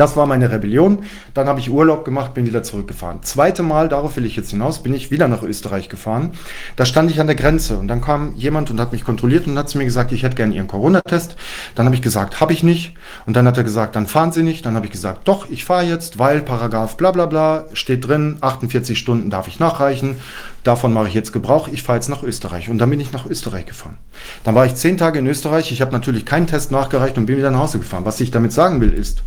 das 0.00 0.16
war 0.16 0.26
meine 0.26 0.50
Rebellion. 0.50 1.04
Dann 1.34 1.46
habe 1.46 1.60
ich 1.60 1.70
Urlaub 1.70 2.06
gemacht, 2.06 2.32
bin 2.32 2.46
wieder 2.46 2.62
zurückgefahren. 2.62 3.22
Zweite 3.22 3.62
Mal, 3.62 3.90
darauf 3.90 4.16
will 4.16 4.24
ich 4.24 4.34
jetzt 4.34 4.50
hinaus, 4.50 4.82
bin 4.82 4.94
ich 4.94 5.10
wieder 5.10 5.28
nach 5.28 5.42
Österreich 5.42 5.90
gefahren. 5.90 6.32
Da 6.76 6.86
stand 6.86 7.10
ich 7.10 7.20
an 7.20 7.26
der 7.26 7.36
Grenze 7.36 7.76
und 7.76 7.86
dann 7.86 8.00
kam 8.00 8.34
jemand 8.34 8.70
und 8.70 8.80
hat 8.80 8.92
mich 8.92 9.04
kontrolliert 9.04 9.46
und 9.46 9.58
hat 9.58 9.68
zu 9.68 9.76
mir 9.76 9.84
gesagt, 9.84 10.12
ich 10.12 10.22
hätte 10.22 10.36
gerne 10.36 10.54
Ihren 10.54 10.68
Corona-Test. 10.68 11.36
Dann 11.74 11.84
habe 11.84 11.94
ich 11.94 12.00
gesagt, 12.00 12.40
habe 12.40 12.54
ich 12.54 12.62
nicht. 12.62 12.94
Und 13.26 13.36
dann 13.36 13.46
hat 13.46 13.58
er 13.58 13.64
gesagt, 13.64 13.94
dann 13.94 14.06
fahren 14.06 14.32
Sie 14.32 14.42
nicht. 14.42 14.64
Dann 14.64 14.74
habe 14.74 14.86
ich 14.86 14.92
gesagt, 14.92 15.28
doch, 15.28 15.50
ich 15.50 15.66
fahre 15.66 15.84
jetzt, 15.84 16.18
weil 16.18 16.40
Paragraph 16.40 16.96
bla 16.96 17.10
bla 17.10 17.26
bla 17.26 17.66
steht 17.74 18.08
drin, 18.08 18.38
48 18.40 18.98
Stunden 18.98 19.28
darf 19.28 19.48
ich 19.48 19.60
nachreichen. 19.60 20.16
Davon 20.64 20.92
mache 20.92 21.08
ich 21.08 21.14
jetzt 21.14 21.32
Gebrauch. 21.32 21.68
Ich 21.68 21.82
fahre 21.82 21.98
jetzt 21.98 22.08
nach 22.08 22.22
Österreich. 22.22 22.68
Und 22.68 22.78
dann 22.78 22.90
bin 22.90 23.00
ich 23.00 23.12
nach 23.12 23.26
Österreich 23.26 23.66
gefahren. 23.66 23.98
Dann 24.44 24.54
war 24.54 24.66
ich 24.66 24.74
zehn 24.74 24.98
Tage 24.98 25.18
in 25.18 25.26
Österreich. 25.26 25.72
Ich 25.72 25.80
habe 25.80 25.92
natürlich 25.92 26.24
keinen 26.24 26.46
Test 26.46 26.70
nachgereicht 26.70 27.16
und 27.16 27.26
bin 27.26 27.36
wieder 27.36 27.50
nach 27.50 27.60
Hause 27.60 27.78
gefahren. 27.78 28.04
Was 28.04 28.20
ich 28.20 28.30
damit 28.30 28.52
sagen 28.52 28.80
will, 28.80 28.92
ist, 28.92 29.22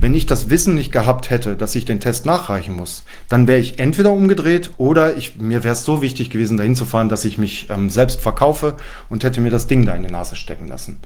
wenn 0.00 0.14
ich 0.14 0.26
das 0.26 0.50
Wissen 0.50 0.74
nicht 0.74 0.92
gehabt 0.92 1.30
hätte, 1.30 1.56
dass 1.56 1.74
ich 1.74 1.84
den 1.84 2.00
Test 2.00 2.26
nachreichen 2.26 2.74
muss, 2.74 3.04
dann 3.28 3.46
wäre 3.46 3.60
ich 3.60 3.78
entweder 3.78 4.10
umgedreht 4.10 4.70
oder 4.78 5.16
ich, 5.16 5.36
mir 5.36 5.64
wäre 5.64 5.74
es 5.74 5.84
so 5.84 6.02
wichtig 6.02 6.30
gewesen, 6.30 6.56
dahin 6.56 6.76
zu 6.76 6.84
fahren, 6.84 7.08
dass 7.08 7.24
ich 7.24 7.38
mich 7.38 7.68
ähm, 7.70 7.90
selbst 7.90 8.20
verkaufe 8.20 8.74
und 9.08 9.24
hätte 9.24 9.40
mir 9.40 9.50
das 9.50 9.66
Ding 9.66 9.84
da 9.84 9.94
in 9.94 10.02
die 10.02 10.10
Nase 10.10 10.36
stecken 10.36 10.68
lassen. 10.68 10.98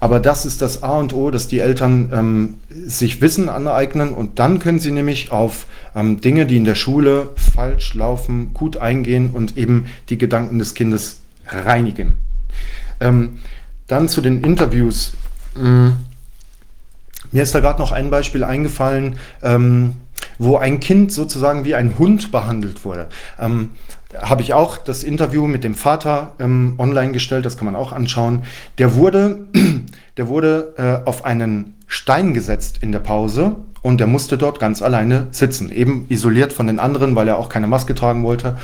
Aber 0.00 0.20
das 0.20 0.44
ist 0.44 0.62
das 0.62 0.82
A 0.82 0.98
und 0.98 1.14
O, 1.14 1.30
dass 1.30 1.48
die 1.48 1.60
Eltern 1.60 2.10
ähm, 2.12 2.54
sich 2.86 3.20
Wissen 3.20 3.48
aneignen 3.48 4.12
und 4.12 4.38
dann 4.38 4.58
können 4.58 4.78
sie 4.78 4.92
nämlich 4.92 5.32
auf 5.32 5.66
ähm, 5.96 6.20
Dinge, 6.20 6.46
die 6.46 6.58
in 6.58 6.64
der 6.64 6.74
Schule 6.74 7.30
falsch 7.54 7.94
laufen, 7.94 8.52
gut 8.54 8.76
eingehen 8.76 9.30
und 9.30 9.56
eben 9.56 9.86
die 10.10 10.18
Gedanken 10.18 10.58
des 10.58 10.74
Kindes 10.74 11.22
reinigen. 11.48 12.12
Ähm, 13.00 13.38
dann 13.86 14.08
zu 14.08 14.20
den 14.20 14.44
Interviews. 14.44 15.14
Mm, 15.56 15.88
mir 17.32 17.42
ist 17.42 17.54
da 17.54 17.60
gerade 17.60 17.80
noch 17.80 17.92
ein 17.92 18.10
Beispiel 18.10 18.44
eingefallen, 18.44 19.18
ähm, 19.42 19.94
wo 20.38 20.56
ein 20.56 20.80
Kind 20.80 21.12
sozusagen 21.12 21.64
wie 21.64 21.74
ein 21.74 21.98
Hund 21.98 22.30
behandelt 22.30 22.84
wurde. 22.84 23.08
Ähm, 23.38 23.70
habe 24.20 24.42
ich 24.42 24.54
auch 24.54 24.78
das 24.78 25.02
Interview 25.02 25.46
mit 25.46 25.64
dem 25.64 25.74
Vater 25.74 26.32
ähm, 26.38 26.74
online 26.78 27.12
gestellt, 27.12 27.44
das 27.44 27.56
kann 27.56 27.66
man 27.66 27.76
auch 27.76 27.92
anschauen. 27.92 28.44
Der 28.78 28.94
wurde, 28.94 29.46
der 30.16 30.28
wurde 30.28 30.74
äh, 30.76 31.08
auf 31.08 31.24
einen 31.24 31.74
Stein 31.86 32.34
gesetzt 32.34 32.78
in 32.80 32.92
der 32.92 32.98
Pause 33.00 33.56
und 33.86 33.98
der 33.98 34.08
musste 34.08 34.36
dort 34.36 34.58
ganz 34.58 34.82
alleine 34.82 35.28
sitzen, 35.30 35.70
eben 35.70 36.06
isoliert 36.08 36.52
von 36.52 36.66
den 36.66 36.80
anderen, 36.80 37.14
weil 37.14 37.28
er 37.28 37.38
auch 37.38 37.48
keine 37.48 37.68
Maske 37.68 37.94
tragen 37.94 38.24
wollte. 38.24 38.56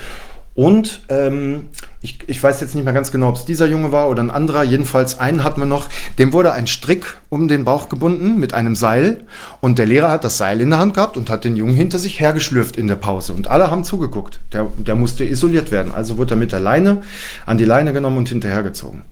Und 0.53 1.03
ähm, 1.11 1.69
ich, 2.01 2.19
ich 2.27 2.43
weiß 2.43 2.61
jetzt 2.61 2.75
nicht 2.75 2.83
mehr 2.83 2.93
ganz 2.93 3.13
genau, 3.13 3.29
ob 3.29 3.37
es 3.37 3.45
dieser 3.45 3.69
Junge 3.69 3.93
war 3.93 4.09
oder 4.09 4.21
ein 4.21 4.33
anderer. 4.33 4.65
Jedenfalls 4.65 5.21
einen 5.21 5.45
hatten 5.45 5.61
wir 5.61 5.67
noch, 5.67 5.89
dem 6.19 6.33
wurde 6.33 6.53
ein 6.53 6.67
Strick 6.67 7.19
um 7.29 7.47
den 7.47 7.65
Bauch 7.65 7.89
gebunden 7.89 8.41
mit 8.41 8.53
einem 8.53 8.75
Seil. 8.75 9.19
Und 9.61 9.79
der 9.79 9.87
Lehrer 9.87 10.11
hat 10.11 10.25
das 10.25 10.39
Seil 10.39 10.61
in 10.61 10.71
der 10.71 10.81
Hand 10.81 10.95
gehabt 10.95 11.17
und 11.17 11.31
hat 11.31 11.45
den 11.45 11.55
Jungen 11.55 11.77
hinter 11.77 12.01
sich 12.01 12.19
hergeschlürft 12.19 12.77
in 12.77 12.89
der 12.89 12.97
Pause. 12.97 13.33
Und 13.33 13.47
alle 13.47 13.71
haben 13.71 13.85
zugeguckt. 13.85 14.41
Der, 14.53 14.67
der 14.77 14.97
musste 14.97 15.25
isoliert 15.25 15.71
werden. 15.71 15.95
Also 15.95 16.19
wurde 16.19 16.35
er 16.35 16.39
mit 16.39 16.51
der 16.51 16.59
Leine 16.59 17.03
an 17.47 17.59
die 17.59 17.65
Leine 17.65 17.93
genommen 17.93 18.17
und 18.17 18.29
hinterhergezogen. 18.29 19.03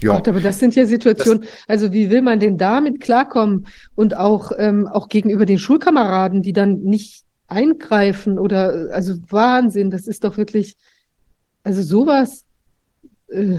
Ja. 0.00 0.14
Gott, 0.14 0.28
aber 0.28 0.40
das 0.40 0.58
sind 0.58 0.74
ja 0.74 0.86
Situationen, 0.86 1.42
das, 1.42 1.50
also 1.66 1.92
wie 1.92 2.10
will 2.10 2.22
man 2.22 2.40
denn 2.40 2.58
damit 2.58 3.00
klarkommen 3.00 3.66
und 3.94 4.16
auch, 4.16 4.52
ähm, 4.58 4.86
auch 4.86 5.08
gegenüber 5.08 5.46
den 5.46 5.58
Schulkameraden, 5.58 6.42
die 6.42 6.52
dann 6.52 6.80
nicht 6.80 7.24
eingreifen 7.48 8.38
oder 8.38 8.88
also 8.92 9.14
Wahnsinn, 9.28 9.90
das 9.90 10.06
ist 10.06 10.24
doch 10.24 10.36
wirklich, 10.36 10.76
also 11.62 11.82
sowas. 11.82 12.44
Äh, 13.28 13.58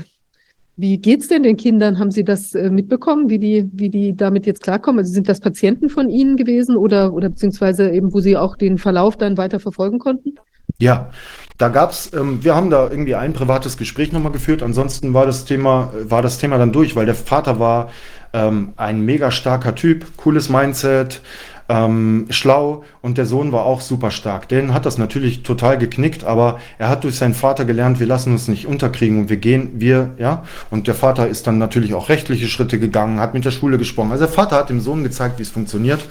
wie 0.80 1.00
geht's 1.00 1.28
denn 1.28 1.42
den 1.42 1.58
Kindern? 1.58 1.98
Haben 1.98 2.12
Sie 2.12 2.24
das 2.24 2.54
äh, 2.54 2.70
mitbekommen, 2.70 3.30
wie 3.30 3.40
die, 3.40 3.68
wie 3.74 3.90
die 3.90 4.16
damit 4.16 4.46
jetzt 4.46 4.62
klarkommen? 4.62 5.00
Also 5.00 5.12
sind 5.12 5.28
das 5.28 5.40
Patienten 5.40 5.90
von 5.90 6.08
Ihnen 6.08 6.38
gewesen 6.38 6.78
oder, 6.78 7.14
oder 7.14 7.30
beziehungsweise 7.30 7.90
eben, 7.90 8.14
wo 8.14 8.20
Sie 8.20 8.38
auch 8.38 8.56
den 8.56 8.78
Verlauf 8.78 9.18
dann 9.18 9.38
weiter 9.38 9.60
verfolgen 9.60 9.98
konnten? 9.98 10.36
Ja, 10.80 11.10
da 11.58 11.70
gab's, 11.70 12.12
ähm, 12.14 12.44
wir 12.44 12.56
haben 12.56 12.70
da 12.70 12.90
irgendwie 12.90 13.16
ein 13.16 13.34
privates 13.34 13.78
Gespräch 13.78 14.12
nochmal 14.12 14.32
geführt. 14.32 14.62
Ansonsten 14.62 15.14
war 15.14 15.26
das 15.26 15.46
Thema, 15.46 15.92
war 16.04 16.22
das 16.22 16.38
Thema 16.38 16.58
dann 16.58 16.72
durch, 16.72 16.96
weil 16.96 17.08
der 17.08 17.16
Vater 17.16 17.60
war 17.60 17.90
ähm, 18.34 18.74
ein 18.78 19.02
mega 19.02 19.32
starker 19.32 19.74
Typ, 19.74 20.06
cooles 20.18 20.50
Mindset, 20.50 21.22
ähm, 21.70 22.28
schlau 22.30 22.84
und 23.02 23.18
der 23.18 23.26
Sohn 23.26 23.52
war 23.52 23.66
auch 23.66 23.82
super 23.82 24.12
stark. 24.12 24.48
Den 24.50 24.74
hat 24.74 24.86
das 24.86 24.98
natürlich 24.98 25.44
total 25.44 25.78
geknickt, 25.78 26.24
aber 26.24 26.60
er 26.78 26.90
hat 26.90 27.04
durch 27.04 27.16
seinen 27.18 27.34
Vater 27.34 27.66
gelernt, 27.66 28.00
wir 28.00 28.08
lassen 28.08 28.32
uns 28.32 28.48
nicht 28.48 28.68
unterkriegen 28.68 29.20
und 29.22 29.30
wir 29.30 29.38
gehen, 29.38 29.72
wir, 29.76 30.12
ja. 30.18 30.44
Und 30.70 30.88
der 30.88 30.96
Vater 30.96 31.28
ist 31.28 31.48
dann 31.48 31.58
natürlich 31.58 31.94
auch 31.94 32.10
rechtliche 32.10 32.48
Schritte 32.48 32.80
gegangen, 32.80 33.20
hat 33.20 33.34
mit 33.34 33.46
der 33.46 33.52
Schule 33.52 33.78
gesprochen. 33.78 34.12
Also 34.12 34.26
der 34.26 34.34
Vater 34.34 34.58
hat 34.58 34.70
dem 34.70 34.80
Sohn 34.80 35.04
gezeigt, 35.04 35.40
wie 35.40 35.44
es 35.44 35.50
funktioniert. 35.50 36.02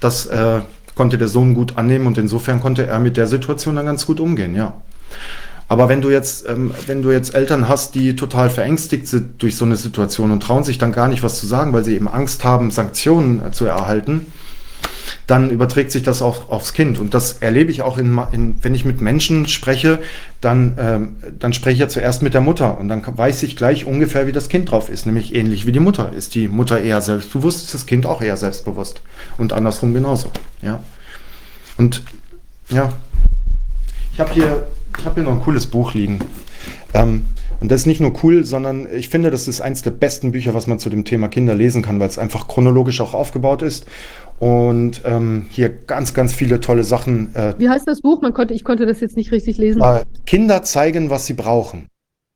Das 0.00 0.26
äh, 0.26 0.60
konnte 0.94 1.18
der 1.18 1.28
Sohn 1.28 1.54
gut 1.54 1.78
annehmen 1.78 2.06
und 2.06 2.18
insofern 2.18 2.60
konnte 2.60 2.86
er 2.86 2.98
mit 2.98 3.16
der 3.16 3.26
Situation 3.26 3.76
dann 3.76 3.86
ganz 3.86 4.06
gut 4.06 4.20
umgehen, 4.20 4.54
ja. 4.54 4.74
Aber 5.68 5.88
wenn 5.88 6.02
du 6.02 6.10
jetzt, 6.10 6.46
ähm, 6.48 6.72
wenn 6.86 7.00
du 7.00 7.10
jetzt 7.10 7.34
Eltern 7.34 7.66
hast, 7.66 7.94
die 7.94 8.14
total 8.14 8.50
verängstigt 8.50 9.08
sind 9.08 9.42
durch 9.42 9.56
so 9.56 9.64
eine 9.64 9.76
Situation 9.76 10.30
und 10.30 10.42
trauen 10.42 10.64
sich 10.64 10.76
dann 10.76 10.92
gar 10.92 11.08
nicht 11.08 11.22
was 11.22 11.40
zu 11.40 11.46
sagen, 11.46 11.72
weil 11.72 11.82
sie 11.82 11.94
eben 11.94 12.08
Angst 12.08 12.44
haben, 12.44 12.70
Sanktionen 12.70 13.42
äh, 13.42 13.52
zu 13.52 13.64
erhalten, 13.64 14.26
dann 15.26 15.50
überträgt 15.50 15.92
sich 15.92 16.02
das 16.02 16.22
auch 16.22 16.50
aufs 16.50 16.72
Kind. 16.72 16.98
Und 16.98 17.14
das 17.14 17.34
erlebe 17.34 17.70
ich 17.70 17.82
auch, 17.82 17.98
in, 17.98 18.18
in, 18.32 18.54
wenn 18.62 18.74
ich 18.74 18.84
mit 18.84 19.00
Menschen 19.00 19.46
spreche, 19.46 20.00
dann, 20.40 20.74
ähm, 20.78 21.16
dann 21.38 21.52
spreche 21.52 21.74
ich 21.74 21.80
ja 21.80 21.88
zuerst 21.88 22.22
mit 22.22 22.34
der 22.34 22.40
Mutter 22.40 22.78
und 22.78 22.88
dann 22.88 23.02
weiß 23.04 23.42
ich 23.44 23.56
gleich 23.56 23.84
ungefähr, 23.84 24.26
wie 24.26 24.32
das 24.32 24.48
Kind 24.48 24.70
drauf 24.70 24.88
ist, 24.88 25.06
nämlich 25.06 25.34
ähnlich 25.34 25.66
wie 25.66 25.72
die 25.72 25.80
Mutter. 25.80 26.12
Ist 26.12 26.34
die 26.34 26.48
Mutter 26.48 26.80
eher 26.80 27.00
selbstbewusst, 27.00 27.64
ist 27.64 27.74
das 27.74 27.86
Kind 27.86 28.06
auch 28.06 28.22
eher 28.22 28.36
selbstbewusst 28.36 29.02
und 29.38 29.52
andersrum 29.52 29.94
genauso. 29.94 30.30
Ja. 30.60 30.82
Und 31.78 32.02
ja, 32.68 32.92
ich 34.12 34.20
habe 34.20 34.32
hier, 34.32 34.66
habe 35.04 35.14
hier 35.14 35.24
noch 35.24 35.32
ein 35.32 35.42
cooles 35.42 35.66
Buch 35.66 35.94
liegen. 35.94 36.20
Ähm, 36.94 37.24
und 37.60 37.70
das 37.70 37.82
ist 37.82 37.86
nicht 37.86 38.00
nur 38.00 38.12
cool, 38.24 38.44
sondern 38.44 38.88
ich 38.92 39.08
finde, 39.08 39.30
das 39.30 39.46
ist 39.46 39.60
eins 39.60 39.82
der 39.82 39.92
besten 39.92 40.32
Bücher, 40.32 40.52
was 40.52 40.66
man 40.66 40.80
zu 40.80 40.90
dem 40.90 41.04
Thema 41.04 41.28
Kinder 41.28 41.54
lesen 41.54 41.80
kann, 41.80 42.00
weil 42.00 42.08
es 42.08 42.18
einfach 42.18 42.48
chronologisch 42.48 43.00
auch 43.00 43.14
aufgebaut 43.14 43.62
ist 43.62 43.86
und 44.42 45.02
ähm, 45.04 45.46
hier 45.50 45.68
ganz, 45.68 46.14
ganz 46.14 46.34
viele 46.34 46.58
tolle 46.58 46.82
Sachen. 46.82 47.32
Äh, 47.36 47.54
Wie 47.58 47.68
heißt 47.68 47.86
das 47.86 48.00
Buch? 48.00 48.20
Man 48.22 48.34
konnte, 48.34 48.54
ich 48.54 48.64
konnte 48.64 48.86
das 48.86 48.98
jetzt 48.98 49.16
nicht 49.16 49.30
richtig 49.30 49.56
lesen. 49.56 49.80
Äh, 49.80 50.04
Kinder 50.26 50.64
zeigen, 50.64 51.10
was 51.10 51.26
sie 51.26 51.34
brauchen. 51.34 51.86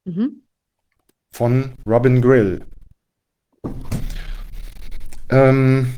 Mhm. 0.05 0.43
Von 1.33 1.73
Robin 1.85 2.23
Grill. 2.23 2.61
Ähm, 5.31 5.95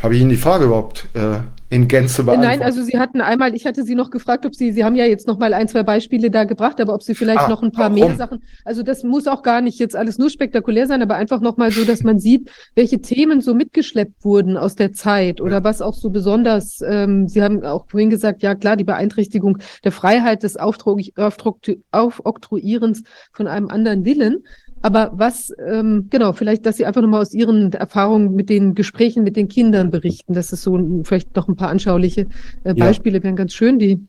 Habe 0.00 0.14
ich 0.14 0.20
Ihnen 0.20 0.30
die 0.30 0.36
Frage 0.36 0.66
überhaupt 0.66 1.08
äh, 1.14 1.40
in 1.76 1.88
Gänze 1.88 2.24
beantwortet? 2.24 2.58
Nein, 2.58 2.66
also 2.66 2.82
Sie 2.82 2.98
hatten 2.98 3.20
einmal, 3.20 3.54
ich 3.54 3.66
hatte 3.66 3.84
Sie 3.84 3.94
noch 3.94 4.10
gefragt, 4.10 4.46
ob 4.46 4.54
Sie, 4.54 4.72
Sie 4.72 4.84
haben 4.84 4.96
ja 4.96 5.04
jetzt 5.04 5.26
noch 5.26 5.38
mal 5.38 5.54
ein, 5.54 5.68
zwei 5.68 5.82
Beispiele 5.82 6.30
da 6.30 6.44
gebracht, 6.44 6.80
aber 6.80 6.94
ob 6.94 7.02
Sie 7.02 7.14
vielleicht 7.14 7.40
ah, 7.40 7.48
noch 7.48 7.62
ein 7.62 7.70
paar 7.70 7.90
warum? 7.90 8.08
mehr 8.08 8.16
Sachen, 8.16 8.42
also 8.64 8.82
das 8.82 9.04
muss 9.04 9.26
auch 9.26 9.42
gar 9.42 9.60
nicht 9.60 9.78
jetzt 9.78 9.94
alles 9.94 10.18
nur 10.18 10.30
spektakulär 10.30 10.86
sein, 10.86 11.02
aber 11.02 11.16
einfach 11.16 11.40
noch 11.40 11.56
mal 11.56 11.70
so, 11.70 11.84
dass 11.84 12.02
man 12.02 12.18
sieht, 12.18 12.50
welche 12.74 13.00
Themen 13.00 13.42
so 13.42 13.54
mitgeschleppt 13.54 14.24
wurden 14.24 14.56
aus 14.56 14.74
der 14.74 14.92
Zeit 14.92 15.40
oder 15.40 15.62
was 15.62 15.82
auch 15.82 15.94
so 15.94 16.10
besonders, 16.10 16.80
ähm, 16.80 17.28
Sie 17.28 17.42
haben 17.42 17.62
auch 17.62 17.86
vorhin 17.88 18.10
gesagt, 18.10 18.42
ja 18.42 18.54
klar, 18.54 18.76
die 18.76 18.84
Beeinträchtigung 18.84 19.58
der 19.84 19.92
Freiheit 19.92 20.42
des 20.42 20.56
Aufoktroyierens 20.56 23.02
von 23.32 23.46
einem 23.46 23.68
anderen 23.68 24.04
Willen, 24.04 24.42
aber 24.86 25.10
was, 25.14 25.52
ähm, 25.66 26.06
genau, 26.10 26.32
vielleicht, 26.32 26.64
dass 26.64 26.76
Sie 26.76 26.86
einfach 26.86 27.02
nochmal 27.02 27.20
aus 27.20 27.34
Ihren 27.34 27.72
Erfahrungen 27.72 28.36
mit 28.36 28.48
den 28.48 28.76
Gesprächen 28.76 29.24
mit 29.24 29.34
den 29.34 29.48
Kindern 29.48 29.90
berichten. 29.90 30.32
Das 30.32 30.52
ist 30.52 30.62
so 30.62 30.78
vielleicht 31.02 31.34
noch 31.34 31.48
ein 31.48 31.56
paar 31.56 31.70
anschauliche 31.70 32.28
äh, 32.62 32.72
Beispiele, 32.72 33.18
ja. 33.18 33.24
wären 33.24 33.34
ganz 33.34 33.52
schön, 33.52 33.80
die. 33.80 34.06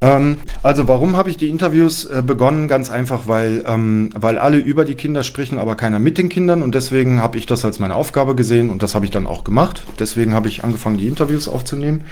Ähm, 0.00 0.36
also 0.62 0.86
warum 0.86 1.16
habe 1.16 1.30
ich 1.30 1.36
die 1.36 1.48
Interviews 1.48 2.04
äh, 2.04 2.22
begonnen? 2.24 2.68
Ganz 2.68 2.90
einfach, 2.90 3.26
weil, 3.26 3.64
ähm, 3.66 4.10
weil 4.14 4.38
alle 4.38 4.58
über 4.58 4.84
die 4.84 4.94
Kinder 4.94 5.24
sprechen, 5.24 5.58
aber 5.58 5.74
keiner 5.74 5.98
mit 5.98 6.16
den 6.16 6.28
Kindern. 6.28 6.62
Und 6.62 6.76
deswegen 6.76 7.20
habe 7.20 7.38
ich 7.38 7.46
das 7.46 7.64
als 7.64 7.80
meine 7.80 7.96
Aufgabe 7.96 8.36
gesehen 8.36 8.70
und 8.70 8.84
das 8.84 8.94
habe 8.94 9.04
ich 9.04 9.10
dann 9.10 9.26
auch 9.26 9.42
gemacht. 9.42 9.82
Deswegen 9.98 10.32
habe 10.32 10.46
ich 10.46 10.62
angefangen, 10.62 10.96
die 10.96 11.08
Interviews 11.08 11.48
aufzunehmen. 11.48 12.04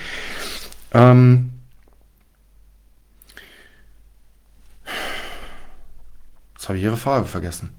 Ähm, 0.92 1.50
habe 6.68 6.78
ich 6.78 6.84
Ihre 6.84 6.96
Frage 6.96 7.26
vergessen. 7.26 7.70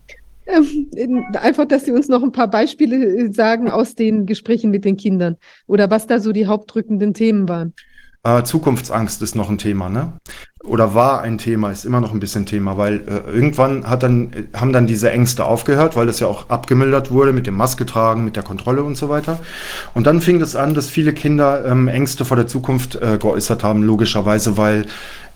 Ähm, 0.47 1.25
einfach, 1.33 1.65
dass 1.65 1.85
Sie 1.85 1.91
uns 1.91 2.07
noch 2.07 2.23
ein 2.23 2.31
paar 2.31 2.49
Beispiele 2.49 3.05
äh, 3.05 3.33
sagen 3.33 3.69
aus 3.69 3.95
den 3.95 4.25
Gesprächen 4.25 4.71
mit 4.71 4.85
den 4.85 4.95
Kindern 4.95 5.35
oder 5.67 5.89
was 5.89 6.07
da 6.07 6.19
so 6.19 6.31
die 6.31 6.47
hauptdrückenden 6.47 7.13
Themen 7.13 7.49
waren. 7.49 7.73
Äh, 8.27 8.43
Zukunftsangst 8.43 9.21
ist 9.21 9.35
noch 9.35 9.49
ein 9.49 9.57
Thema, 9.57 9.87
ne? 9.87 10.11
Oder 10.61 10.93
war 10.93 11.21
ein 11.21 11.37
Thema, 11.37 11.71
ist 11.71 11.85
immer 11.85 12.01
noch 12.01 12.11
ein 12.11 12.19
bisschen 12.19 12.45
Thema, 12.45 12.77
weil 12.77 12.95
äh, 13.07 13.31
irgendwann 13.31 13.87
hat 13.89 14.03
dann, 14.03 14.33
äh, 14.33 14.57
haben 14.57 14.73
dann 14.73 14.85
diese 14.85 15.09
Ängste 15.09 15.45
aufgehört, 15.45 15.95
weil 15.95 16.07
das 16.07 16.19
ja 16.19 16.27
auch 16.27 16.49
abgemildert 16.49 17.09
wurde 17.09 17.31
mit 17.31 17.47
dem 17.47 17.55
Maske 17.55 17.85
tragen, 17.85 18.25
mit 18.25 18.35
der 18.35 18.43
Kontrolle 18.43 18.83
und 18.83 18.97
so 18.97 19.07
weiter. 19.07 19.39
Und 19.93 20.07
dann 20.07 20.19
fing 20.19 20.41
es 20.41 20.51
das 20.51 20.55
an, 20.61 20.73
dass 20.73 20.89
viele 20.89 21.13
Kinder 21.13 21.65
ähm, 21.65 21.87
Ängste 21.87 22.25
vor 22.25 22.35
der 22.35 22.47
Zukunft 22.47 22.95
äh, 22.95 23.17
geäußert 23.17 23.63
haben, 23.63 23.81
logischerweise, 23.81 24.57
weil 24.57 24.87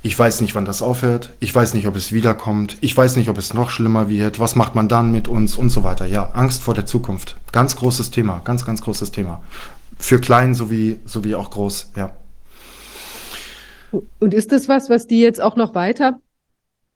ich 0.03 0.18
weiß 0.19 0.41
nicht, 0.41 0.53
wann 0.55 0.65
das 0.65 0.81
aufhört. 0.81 1.31
Ich 1.39 1.55
weiß 1.55 1.76
nicht, 1.76 1.88
ob 1.88 1.95
es 1.95 2.11
wiederkommt. 2.11 2.77
Ich 2.81 2.97
weiß 2.97 3.15
nicht, 3.15 3.30
ob 3.30 3.38
es 3.38 3.53
noch 3.53 3.69
schlimmer 3.69 4.09
wird. 4.09 4.39
Was 4.39 4.55
macht 4.55 4.76
man 4.76 4.89
dann 4.89 5.13
mit 5.13 5.30
uns 5.30 5.55
und 5.55 5.69
so 5.69 5.85
weiter. 5.85 6.07
Ja, 6.07 6.31
Angst 6.34 6.61
vor 6.61 6.73
der 6.73 6.88
Zukunft. 6.88 7.38
Ganz 7.53 7.77
großes 7.77 8.11
Thema. 8.11 8.41
Ganz, 8.43 8.65
ganz 8.65 8.81
großes 8.81 9.11
Thema. 9.11 9.41
Für 9.97 10.19
klein 10.19 10.55
sowie, 10.55 10.99
sowie 11.05 11.35
auch 11.35 11.51
groß. 11.51 11.91
Ja. 11.95 12.11
Und 14.19 14.34
ist 14.34 14.51
das 14.51 14.68
was, 14.68 14.89
was 14.89 15.07
die 15.07 15.22
jetzt 15.22 15.41
auch 15.41 15.55
noch 15.55 15.76
weiter 15.76 16.19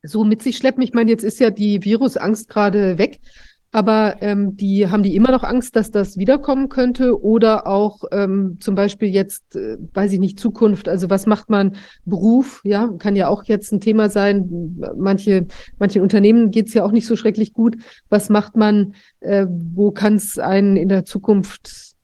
so 0.04 0.24
mit 0.24 0.42
sich 0.42 0.58
schleppen? 0.58 0.84
Ich 0.84 0.94
meine, 0.94 1.12
jetzt 1.12 1.24
ist 1.24 1.40
ja 1.40 1.50
die 1.50 1.84
Virusangst 1.84 2.50
gerade 2.50 2.98
weg. 2.98 3.20
Aber 3.76 4.22
ähm, 4.22 4.56
die 4.56 4.88
haben 4.88 5.04
die 5.04 5.18
immer 5.18 5.32
noch 5.32 5.44
Angst, 5.44 5.76
dass 5.76 5.92
das 5.92 6.16
wiederkommen 6.16 6.70
könnte 6.70 7.22
oder 7.22 7.68
auch 7.68 8.06
ähm, 8.14 8.56
zum 8.62 8.74
Beispiel 8.74 9.10
jetzt, 9.10 9.58
äh, 9.58 9.76
weiß 9.94 10.14
ich 10.14 10.20
nicht, 10.20 10.40
Zukunft. 10.40 10.88
Also 10.88 11.10
was 11.10 11.26
macht 11.26 11.50
man 11.50 11.76
Beruf? 12.06 12.62
Ja, 12.64 12.88
kann 13.00 13.18
ja 13.18 13.28
auch 13.28 13.44
jetzt 13.44 13.74
ein 13.74 13.82
Thema 13.82 14.10
sein. 14.10 14.80
Manche, 14.96 15.48
manchen 15.78 16.02
Unternehmen 16.02 16.52
geht 16.52 16.70
es 16.70 16.74
ja 16.74 16.86
auch 16.86 16.94
nicht 16.94 17.06
so 17.06 17.18
schrecklich 17.18 17.52
gut. 17.52 17.76
Was 18.08 18.30
macht 18.30 18.56
man? 18.56 18.96
Äh, 19.20 19.46
wo 19.50 19.92
kann 19.92 20.16
es 20.16 20.40
einen 20.40 20.78
in 20.78 20.88
der 20.88 21.04
Zukunft 21.04 21.95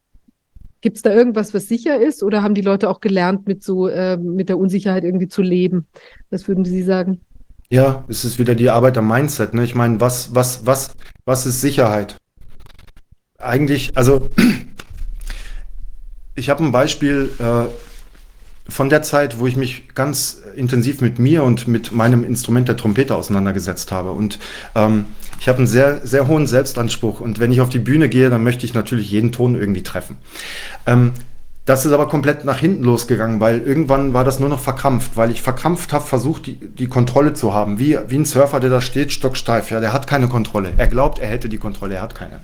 Gibt 0.81 0.97
es 0.97 1.03
da 1.03 1.13
irgendwas, 1.13 1.53
was 1.53 1.67
sicher 1.67 2.01
ist, 2.01 2.23
oder 2.23 2.41
haben 2.41 2.55
die 2.55 2.61
Leute 2.61 2.89
auch 2.89 3.01
gelernt, 3.01 3.47
mit 3.47 3.63
so 3.63 3.87
äh, 3.87 4.17
mit 4.17 4.49
der 4.49 4.57
Unsicherheit 4.57 5.03
irgendwie 5.03 5.27
zu 5.27 5.43
leben? 5.43 5.87
Was 6.31 6.47
würden 6.47 6.65
Sie 6.65 6.81
sagen? 6.81 7.21
Ja, 7.69 8.03
es 8.09 8.25
ist 8.25 8.39
wieder 8.39 8.55
die 8.55 8.69
Arbeit 8.69 8.97
am 8.97 9.07
Mindset. 9.07 9.53
Ne? 9.53 9.63
Ich 9.63 9.75
meine, 9.75 10.01
was, 10.01 10.35
was, 10.35 10.65
was, 10.65 10.91
was 11.23 11.45
ist 11.45 11.61
Sicherheit? 11.61 12.17
Eigentlich, 13.37 13.95
also 13.95 14.29
ich 16.35 16.49
habe 16.49 16.63
ein 16.63 16.71
Beispiel 16.71 17.29
äh, 17.39 18.71
von 18.71 18.89
der 18.89 19.03
Zeit, 19.03 19.39
wo 19.39 19.47
ich 19.47 19.55
mich 19.55 19.89
ganz 19.95 20.41
intensiv 20.55 20.99
mit 20.99 21.19
mir 21.19 21.43
und 21.43 21.67
mit 21.67 21.91
meinem 21.91 22.23
Instrument 22.23 22.67
der 22.67 22.75
Trompete 22.75 23.15
auseinandergesetzt 23.15 23.91
habe. 23.91 24.11
Und 24.11 24.39
ähm, 24.75 25.05
ich 25.41 25.49
habe 25.49 25.57
einen 25.57 25.68
sehr, 25.68 26.05
sehr 26.05 26.27
hohen 26.27 26.45
Selbstanspruch. 26.45 27.19
Und 27.19 27.39
wenn 27.39 27.51
ich 27.51 27.61
auf 27.61 27.69
die 27.69 27.80
Bühne 27.80 28.09
gehe, 28.09 28.30
dann 28.30 28.43
möchte 28.43 28.63
ich 28.63 28.76
natürlich 28.76 29.09
jeden 29.09 29.31
Ton 29.31 29.55
irgendwie 29.55 29.81
treffen. 29.81 30.18
Ähm, 30.85 31.13
das 31.65 31.84
ist 31.84 31.93
aber 31.93 32.07
komplett 32.07 32.45
nach 32.45 32.59
hinten 32.59 32.84
losgegangen, 32.84 33.39
weil 33.39 33.59
irgendwann 33.61 34.13
war 34.13 34.23
das 34.23 34.39
nur 34.39 34.49
noch 34.49 34.59
verkrampft, 34.59 35.18
weil 35.18 35.31
ich 35.31 35.41
verkrampft 35.41 35.93
habe, 35.93 36.05
versucht, 36.05 36.45
die, 36.45 36.57
die 36.57 36.85
Kontrolle 36.85 37.34
zu 37.34 37.55
haben. 37.55 37.80
Wie, 37.80 37.97
wie 38.07 38.19
ein 38.19 38.26
Surfer, 38.26 38.59
der 38.59 38.69
da 38.69 38.81
steht, 38.81 39.11
stocksteif. 39.11 39.72
Ja, 39.72 39.80
der 39.80 39.93
hat 39.93 40.05
keine 40.05 40.27
Kontrolle. 40.27 40.73
Er 40.77 40.85
glaubt, 40.85 41.18
er 41.18 41.30
hätte 41.30 41.49
die 41.49 41.57
Kontrolle, 41.57 41.95
er 41.95 42.03
hat 42.03 42.13
keine. 42.13 42.39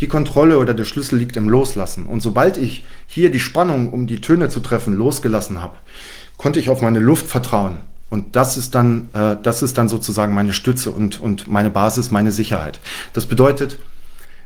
Die 0.00 0.06
Kontrolle 0.06 0.58
oder 0.58 0.74
der 0.74 0.84
Schlüssel 0.84 1.18
liegt 1.18 1.38
im 1.38 1.48
Loslassen. 1.48 2.04
Und 2.04 2.20
sobald 2.20 2.58
ich 2.58 2.84
hier 3.06 3.30
die 3.30 3.40
Spannung, 3.40 3.90
um 3.94 4.06
die 4.06 4.20
Töne 4.20 4.50
zu 4.50 4.60
treffen, 4.60 4.92
losgelassen 4.92 5.62
habe, 5.62 5.76
konnte 6.36 6.60
ich 6.60 6.68
auf 6.68 6.82
meine 6.82 6.98
Luft 6.98 7.28
vertrauen. 7.28 7.78
Und 8.12 8.36
das 8.36 8.58
ist 8.58 8.74
dann, 8.74 9.08
äh, 9.14 9.36
das 9.42 9.62
ist 9.62 9.78
dann 9.78 9.88
sozusagen 9.88 10.34
meine 10.34 10.52
Stütze 10.52 10.90
und, 10.90 11.18
und 11.18 11.48
meine 11.48 11.70
Basis, 11.70 12.10
meine 12.10 12.30
Sicherheit. 12.30 12.78
Das 13.14 13.24
bedeutet, 13.24 13.78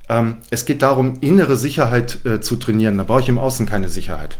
ähm, 0.09 0.37
es 0.51 0.67
geht 0.67 0.83
darum, 0.83 1.19
innere 1.21 1.57
Sicherheit 1.57 2.25
äh, 2.25 2.41
zu 2.41 2.55
trainieren. 2.55 2.97
Da 2.97 3.03
brauche 3.03 3.23
ich 3.23 3.29
im 3.29 3.41
Außen 3.41 3.67
keine 3.67 3.89
Sicherheit. 3.89 4.39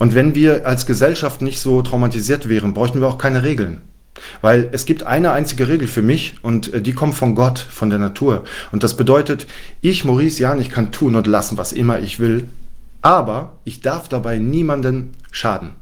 Und 0.00 0.16
wenn 0.16 0.34
wir 0.34 0.66
als 0.66 0.86
Gesellschaft 0.86 1.40
nicht 1.40 1.60
so 1.60 1.82
traumatisiert 1.82 2.48
wären, 2.48 2.74
bräuchten 2.74 3.00
wir 3.00 3.06
auch 3.06 3.16
keine 3.16 3.44
Regeln. 3.44 3.82
Weil 4.40 4.68
es 4.72 4.84
gibt 4.84 5.04
eine 5.04 5.30
einzige 5.30 5.68
Regel 5.68 5.86
für 5.86 6.02
mich 6.02 6.42
und 6.42 6.74
äh, 6.74 6.82
die 6.82 6.94
kommt 6.94 7.14
von 7.14 7.36
Gott, 7.36 7.60
von 7.60 7.90
der 7.90 8.00
Natur. 8.00 8.42
Und 8.72 8.82
das 8.82 8.96
bedeutet, 8.96 9.46
ich, 9.82 10.04
Maurice 10.04 10.42
Jan, 10.42 10.60
ich 10.60 10.70
kann 10.70 10.90
tun 10.90 11.14
und 11.14 11.28
lassen, 11.28 11.56
was 11.56 11.72
immer 11.72 12.00
ich 12.00 12.18
will, 12.18 12.48
aber 13.02 13.52
ich 13.62 13.82
darf 13.82 14.08
dabei 14.08 14.38
niemanden 14.38 15.12
schaden. 15.30 15.76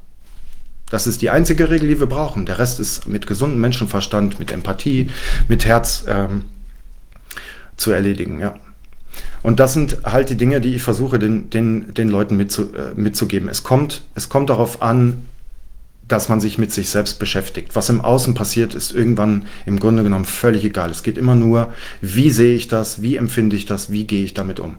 Das 0.94 1.08
ist 1.08 1.22
die 1.22 1.30
einzige 1.30 1.70
Regel, 1.70 1.88
die 1.88 1.98
wir 1.98 2.06
brauchen. 2.06 2.46
Der 2.46 2.60
Rest 2.60 2.78
ist 2.78 3.08
mit 3.08 3.26
gesundem 3.26 3.60
Menschenverstand, 3.60 4.38
mit 4.38 4.52
Empathie, 4.52 5.10
mit 5.48 5.64
Herz 5.64 6.04
ähm, 6.06 6.44
zu 7.76 7.90
erledigen. 7.90 8.38
Ja. 8.38 8.54
Und 9.42 9.58
das 9.58 9.72
sind 9.72 9.98
halt 10.04 10.30
die 10.30 10.36
Dinge, 10.36 10.60
die 10.60 10.76
ich 10.76 10.84
versuche, 10.84 11.18
den, 11.18 11.50
den, 11.50 11.92
den 11.94 12.08
Leuten 12.08 12.36
mitzu, 12.36 12.72
äh, 12.74 12.94
mitzugeben. 12.94 13.48
Es 13.48 13.64
kommt, 13.64 14.02
es 14.14 14.28
kommt 14.28 14.50
darauf 14.50 14.82
an, 14.82 15.24
dass 16.06 16.28
man 16.28 16.40
sich 16.40 16.58
mit 16.58 16.70
sich 16.70 16.90
selbst 16.90 17.18
beschäftigt. 17.18 17.74
Was 17.74 17.88
im 17.88 18.00
Außen 18.00 18.34
passiert, 18.34 18.76
ist 18.76 18.94
irgendwann 18.94 19.46
im 19.66 19.80
Grunde 19.80 20.04
genommen 20.04 20.26
völlig 20.26 20.64
egal. 20.64 20.90
Es 20.90 21.02
geht 21.02 21.18
immer 21.18 21.34
nur, 21.34 21.72
wie 22.02 22.30
sehe 22.30 22.54
ich 22.54 22.68
das, 22.68 23.02
wie 23.02 23.16
empfinde 23.16 23.56
ich 23.56 23.66
das, 23.66 23.90
wie 23.90 24.06
gehe 24.06 24.22
ich 24.22 24.34
damit 24.34 24.60
um. 24.60 24.76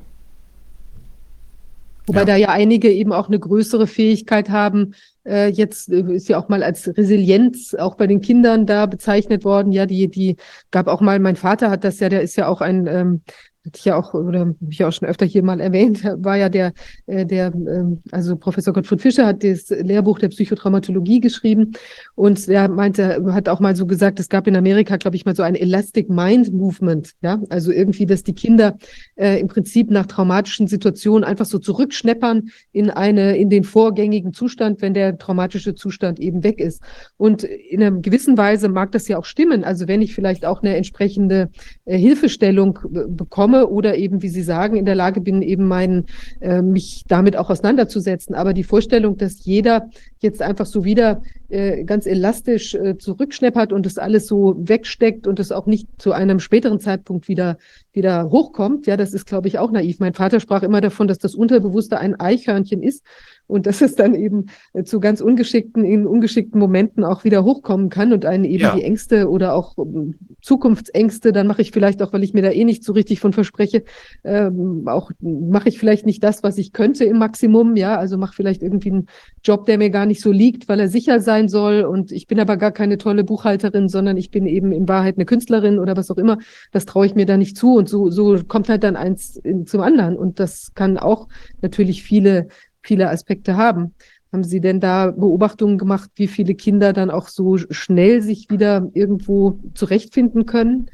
Wobei 2.07 2.19
ja. 2.19 2.25
da 2.25 2.35
ja 2.37 2.49
einige 2.51 2.89
eben 2.89 3.11
auch 3.11 3.27
eine 3.27 3.37
größere 3.39 3.85
Fähigkeit 3.85 4.49
haben. 4.49 4.93
Äh, 5.26 5.49
jetzt 5.49 5.89
äh, 5.89 6.02
ist 6.14 6.30
ja 6.30 6.38
auch 6.38 6.49
mal 6.49 6.64
als 6.64 6.88
Resilienz 6.88 7.73
auch 7.73 7.95
bei 7.95 8.07
den 8.07 8.22
Kindern 8.22 8.65
da 8.65 8.85
bezeichnet 8.85 9.43
worden. 9.43 9.72
Ja, 9.72 9.85
die, 9.85 10.07
die 10.10 10.38
gab 10.72 10.88
auch 10.88 11.02
mal, 11.02 11.19
mein 11.19 11.35
Vater 11.35 11.69
hat 11.69 11.84
das 11.84 11.99
ja, 11.99 12.10
der 12.10 12.22
ist 12.22 12.35
ja 12.35 12.47
auch 12.47 12.61
ein 12.61 12.88
ähm, 12.88 13.22
hatte 13.65 13.79
ich 13.79 13.85
ja 13.85 13.95
auch, 13.95 14.13
oder 14.13 14.39
habe 14.39 14.87
auch 14.87 14.91
schon 14.91 15.07
öfter 15.07 15.25
hier 15.25 15.43
mal 15.43 15.59
erwähnt, 15.59 16.03
war 16.17 16.37
ja 16.37 16.49
der, 16.49 16.73
äh, 17.07 17.25
der, 17.25 17.47
ähm, 17.47 18.01
also 18.11 18.35
Professor 18.35 18.73
Gottfried 18.73 19.01
Fischer 19.01 19.25
hat 19.25 19.43
das 19.43 19.69
Lehrbuch 19.69 20.19
der 20.19 20.29
Psychotraumatologie 20.29 21.19
geschrieben 21.19 21.71
und 22.15 22.47
er 22.47 22.69
meinte, 22.69 23.23
hat 23.33 23.49
auch 23.49 23.59
mal 23.59 23.75
so 23.75 23.85
gesagt, 23.85 24.19
es 24.19 24.29
gab 24.29 24.47
in 24.47 24.55
Amerika, 24.55 24.97
glaube 24.97 25.15
ich, 25.15 25.25
mal 25.25 25.35
so 25.35 25.43
ein 25.43 25.55
Elastic 25.55 26.09
Mind 26.09 26.53
Movement, 26.53 27.13
ja, 27.21 27.41
also 27.49 27.71
irgendwie, 27.71 28.05
dass 28.05 28.23
die 28.23 28.33
Kinder 28.33 28.77
äh, 29.15 29.39
im 29.39 29.47
Prinzip 29.47 29.89
nach 29.89 30.05
traumatischen 30.05 30.67
Situationen 30.67 31.23
einfach 31.23 31.45
so 31.45 31.59
zurückschneppern 31.59 32.49
in 32.71 32.89
eine, 32.89 33.37
in 33.37 33.49
den 33.49 33.63
vorgängigen 33.63 34.33
Zustand, 34.33 34.81
wenn 34.81 34.93
der 34.93 35.17
traumatische 35.17 35.75
Zustand 35.75 36.19
eben 36.19 36.43
weg 36.43 36.59
ist. 36.59 36.81
Und 37.17 37.43
in 37.43 37.81
einer 37.81 37.99
gewissen 37.99 38.37
Weise 38.37 38.69
mag 38.69 38.91
das 38.91 39.07
ja 39.07 39.17
auch 39.17 39.25
stimmen. 39.25 39.63
Also 39.63 39.87
wenn 39.87 40.01
ich 40.01 40.13
vielleicht 40.13 40.45
auch 40.45 40.61
eine 40.61 40.75
entsprechende 40.75 41.49
äh, 41.85 41.97
Hilfestellung 41.97 42.79
bekomme, 43.07 43.55
komme 43.56 43.68
oder 43.68 43.95
eben, 43.95 44.22
wie 44.22 44.30
Sie 44.30 44.41
sagen, 44.41 44.76
in 44.76 44.86
der 44.86 44.95
Lage 44.95 45.22
bin, 45.22 45.41
eben 45.41 45.68
meinen, 45.68 46.06
äh, 46.41 46.61
mich 46.61 47.03
damit 47.07 47.38
auch 47.38 47.49
auseinanderzusetzen. 47.49 48.36
Aber 48.36 48.53
die 48.53 48.64
Vorstellung, 48.64 49.18
dass 49.18 49.45
jeder 49.45 49.90
jetzt 50.19 50.41
einfach 50.41 50.65
so 50.65 50.84
wieder 50.84 51.22
äh, 51.49 51.84
ganz 51.84 52.06
elastisch 52.06 52.73
äh, 52.76 52.98
zurückschneppert 52.98 53.72
und 53.72 53.86
das 53.86 53.98
alles 53.98 54.27
so 54.27 54.56
wegsteckt 54.57 55.27
und 55.27 55.40
es 55.40 55.52
auch 55.52 55.68
nicht 55.68 55.88
zu 55.98 56.11
einem 56.14 56.40
späteren 56.40 56.80
Zeitpunkt 56.80 57.27
wieder, 57.27 57.57
wieder 57.94 58.30
hochkommt, 58.30 58.88
ja, 58.88 58.98
das 58.98 59.14
ist, 59.14 59.26
glaube 59.26 59.48
ich, 59.48 59.60
auch 59.60 59.72
naiv. 59.72 59.99
Mein 59.99 60.14
Vater 60.14 60.40
sprach 60.40 60.64
immer 60.64 60.82
davon, 60.82 61.07
dass 61.07 61.19
das 61.19 61.36
Unterbewusste 61.36 61.99
ein 61.99 62.19
Eichhörnchen 62.19 62.82
ist 62.82 63.03
und 63.47 63.67
dass 63.67 63.81
es 63.81 63.95
dann 63.95 64.15
eben 64.15 64.47
äh, 64.73 64.84
zu 64.84 64.99
ganz 64.99 65.22
ungeschickten, 65.22 65.85
in 65.85 66.07
ungeschickten 66.07 66.59
Momenten 66.59 67.03
auch 67.03 67.23
wieder 67.23 67.43
hochkommen 67.43 67.89
kann 67.89 68.13
und 68.13 68.26
einen 68.26 68.45
eben 68.45 68.63
ja. 68.63 68.76
die 68.76 68.84
Ängste 68.84 69.30
oder 69.30 69.53
auch 69.53 69.77
ähm, 69.77 70.15
Zukunftsängste, 70.41 71.31
dann 71.31 71.47
mache 71.47 71.61
ich 71.61 71.72
vielleicht 71.72 72.01
auch, 72.01 72.13
weil 72.13 72.23
ich 72.23 72.34
mir 72.34 72.41
da 72.41 72.51
eh 72.51 72.63
nicht 72.63 72.84
so 72.84 72.93
richtig 72.93 73.19
von 73.19 73.34
verspreche, 73.34 73.84
ähm, 74.23 74.88
auch 74.88 75.11
mache 75.19 75.69
ich 75.69 75.80
vielleicht 75.80 76.05
nicht 76.05 76.23
das, 76.23 76.43
was 76.43 76.57
ich 76.57 76.73
könnte 76.73 77.05
im 77.05 77.17
Maximum, 77.17 77.76
ja, 77.76 77.97
also 77.97 78.17
mache 78.17 78.35
vielleicht 78.35 78.63
irgendwie 78.63 78.91
einen 78.91 79.07
Job, 79.43 79.65
der 79.65 79.77
mir 79.77 79.89
gar 79.89 80.05
nicht 80.05 80.22
so 80.22 80.31
liegt, 80.31 80.67
weil 80.67 80.80
er 80.80 80.88
sicher 80.88 81.19
sein 81.19 81.47
soll. 81.49 81.81
Und 81.81 82.11
ich 82.11 82.27
bin 82.27 82.39
aber 82.39 82.57
gar 82.57 82.72
keine 82.72 82.97
tolle 82.97 83.23
Buchhalterin, 83.23 83.89
sondern 83.89 84.17
ich 84.17 84.31
bin 84.31 84.45
eben 84.45 84.72
in 84.72 84.88
Wahrheit 84.88 85.15
eine 85.15 85.26
Künstlerin 85.26 85.80
oder 85.80 85.95
was 85.95 86.11
auch 86.11 86.17
immer, 86.17 86.38
das 86.72 86.85
traue 86.85 87.05
ich 87.05 87.15
mir 87.15 87.26
da 87.26 87.38
nicht 87.38 87.57
zu. 87.57 87.76
Und 87.76 87.89
so, 87.89 88.09
so 88.09 88.38
kommt 88.47 88.69
halt 88.69 88.84
dann 88.84 88.95
eins 88.95 89.41
zum 89.65 89.81
anderen. 89.81 90.17
Und 90.17 90.39
das 90.39 90.73
kann 90.73 90.97
auch 90.97 91.27
natürlich 91.61 92.03
viele 92.03 92.47
viele 92.86 93.10
Aspekte 93.10 93.57
haben. 93.57 93.94
Haben 94.32 94.44
Sie 94.44 94.60
denn 94.60 94.80
da 94.80 95.12
Beobachtungen 95.12 95.78
gemacht, 95.78 96.10
wie 96.16 96.28
viele 96.28 96.56
Kinder 96.56 96.94
dann 96.94 97.10
auch 97.10 97.30
so 97.30 97.57
schnell 97.57 98.22
sich 98.22 98.49
wieder 98.49 98.90
irgendwo 98.94 99.60
zurechtfinden 99.74 100.45
können? 100.45 100.90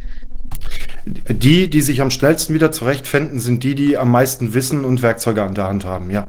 Die, 1.06 1.70
die 1.70 1.82
sich 1.82 2.02
am 2.02 2.12
schnellsten 2.12 2.54
wieder 2.54 2.72
zurechtfinden, 2.72 3.40
sind 3.40 3.64
die, 3.64 3.74
die 3.74 3.98
am 3.98 4.12
meisten 4.12 4.54
Wissen 4.54 4.86
und 4.86 5.02
Werkzeuge 5.02 5.42
an 5.42 5.56
der 5.56 5.68
Hand 5.68 5.86
haben, 5.86 6.12
ja. 6.12 6.28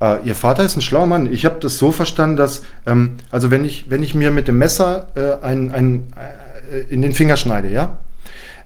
Äh, 0.00 0.26
Ihr 0.26 0.34
Vater 0.34 0.64
ist 0.64 0.76
ein 0.76 0.80
schlauer 0.82 1.06
Mann. 1.06 1.30
Ich 1.30 1.44
habe 1.44 1.60
das 1.60 1.78
so 1.78 1.92
verstanden, 1.92 2.36
dass, 2.36 2.62
ähm, 2.86 3.16
also 3.30 3.50
wenn 3.50 3.64
ich, 3.64 3.90
wenn 3.90 4.02
ich 4.02 4.14
mir 4.14 4.30
mit 4.30 4.48
dem 4.48 4.58
Messer 4.58 5.08
äh, 5.14 5.44
ein, 5.44 5.70
ein, 5.72 6.12
äh, 6.72 6.80
in 6.88 7.02
den 7.02 7.12
Finger 7.12 7.36
schneide, 7.36 7.70
ja, 7.70 7.98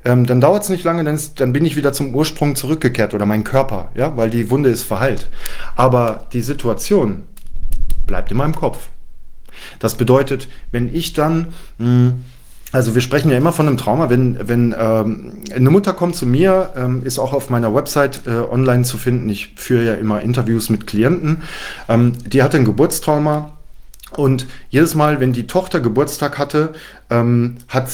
ähm, 0.06 0.24
dann 0.24 0.40
dauert 0.40 0.62
es 0.62 0.68
nicht 0.68 0.84
lange, 0.84 1.02
dann, 1.02 1.16
ist, 1.16 1.40
dann 1.40 1.52
bin 1.52 1.64
ich 1.66 1.74
wieder 1.74 1.92
zum 1.92 2.14
Ursprung 2.14 2.54
zurückgekehrt 2.54 3.12
oder 3.12 3.26
mein 3.26 3.42
Körper, 3.42 3.90
ja, 3.96 4.16
weil 4.16 4.30
die 4.30 4.50
Wunde 4.50 4.70
ist 4.70 4.84
verheilt. 4.84 5.28
Aber 5.74 6.26
die 6.32 6.42
Situation 6.42 7.24
bleibt 8.06 8.30
in 8.30 8.36
meinem 8.36 8.54
Kopf. 8.54 8.88
Das 9.80 9.96
bedeutet, 9.96 10.46
wenn 10.70 10.94
ich 10.94 11.12
dann, 11.12 11.48
mh, 11.78 11.86
hm, 11.86 12.24
also 12.70 12.94
wir 12.94 13.00
sprechen 13.00 13.30
ja 13.30 13.36
immer 13.36 13.52
von 13.52 13.66
einem 13.66 13.78
Trauma, 13.78 14.08
wenn, 14.08 14.48
wenn 14.48 14.74
ähm, 14.78 15.38
eine 15.52 15.70
Mutter 15.70 15.92
kommt 15.92 16.14
zu 16.14 16.26
mir, 16.26 16.70
ähm, 16.76 17.02
ist 17.04 17.18
auch 17.18 17.32
auf 17.32 17.50
meiner 17.50 17.74
Website 17.74 18.22
äh, 18.26 18.30
online 18.30 18.84
zu 18.84 18.98
finden. 18.98 19.28
Ich 19.28 19.54
führe 19.56 19.84
ja 19.84 19.94
immer 19.94 20.20
Interviews 20.20 20.68
mit 20.68 20.86
Klienten. 20.86 21.42
Ähm, 21.88 22.12
die 22.26 22.42
hatte 22.42 22.58
ein 22.58 22.64
Geburtstrauma 22.64 23.52
und 24.12 24.46
jedes 24.68 24.94
Mal, 24.94 25.20
wenn 25.20 25.32
die 25.32 25.46
Tochter 25.46 25.80
Geburtstag 25.80 26.38
hatte, 26.38 26.74
ähm, 27.10 27.56
hat 27.68 27.88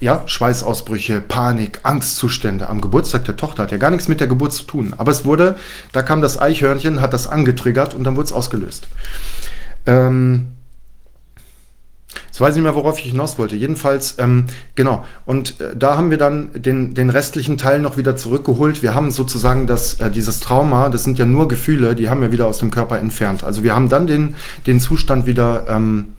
ja, 0.00 0.22
Schweißausbrüche, 0.26 1.20
Panik, 1.20 1.80
Angstzustände 1.82 2.68
am 2.68 2.80
Geburtstag 2.80 3.24
der 3.24 3.36
Tochter. 3.36 3.64
Hat 3.64 3.72
ja 3.72 3.78
gar 3.78 3.90
nichts 3.90 4.08
mit 4.08 4.20
der 4.20 4.26
Geburt 4.26 4.52
zu 4.52 4.64
tun. 4.64 4.94
Aber 4.96 5.12
es 5.12 5.24
wurde, 5.24 5.56
da 5.92 6.02
kam 6.02 6.20
das 6.20 6.38
Eichhörnchen, 6.38 7.00
hat 7.00 7.12
das 7.12 7.26
angetriggert 7.26 7.94
und 7.94 8.04
dann 8.04 8.16
wurde 8.16 8.26
es 8.26 8.32
ausgelöst. 8.32 8.88
Ähm, 9.86 10.48
Jetzt 12.34 12.40
weiß 12.40 12.50
ich 12.50 12.56
nicht 12.56 12.64
mehr, 12.64 12.74
worauf 12.74 12.98
ich 12.98 13.06
hinaus 13.06 13.38
wollte. 13.38 13.54
Jedenfalls, 13.54 14.16
ähm, 14.18 14.46
genau. 14.74 15.04
Und 15.24 15.60
äh, 15.60 15.76
da 15.76 15.96
haben 15.96 16.10
wir 16.10 16.18
dann 16.18 16.50
den, 16.52 16.94
den 16.94 17.10
restlichen 17.10 17.58
Teil 17.58 17.78
noch 17.78 17.96
wieder 17.96 18.16
zurückgeholt. 18.16 18.82
Wir 18.82 18.94
haben 18.94 19.12
sozusagen 19.12 19.68
das, 19.68 20.00
äh, 20.00 20.10
dieses 20.10 20.40
Trauma, 20.40 20.88
das 20.88 21.04
sind 21.04 21.16
ja 21.16 21.26
nur 21.26 21.46
Gefühle, 21.46 21.94
die 21.94 22.10
haben 22.10 22.20
wir 22.20 22.32
wieder 22.32 22.46
aus 22.46 22.58
dem 22.58 22.72
Körper 22.72 22.98
entfernt. 22.98 23.44
Also 23.44 23.62
wir 23.62 23.74
haben 23.74 23.88
dann 23.88 24.08
den, 24.08 24.34
den 24.66 24.80
Zustand 24.80 25.26
wieder 25.26 25.66
ähm, 25.68 26.14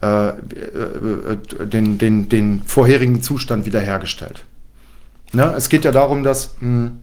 äh, 0.00 0.28
äh, 0.28 0.34
den, 1.66 1.98
den, 1.98 2.28
den 2.28 2.62
vorherigen 2.64 3.22
Zustand 3.22 3.66
wiederhergestellt. 3.66 4.44
Ne? 5.32 5.54
Es 5.56 5.68
geht 5.68 5.84
ja 5.84 5.92
darum, 5.92 6.22
dass, 6.22 6.54
mh, 6.60 6.86
hm, 6.86 6.98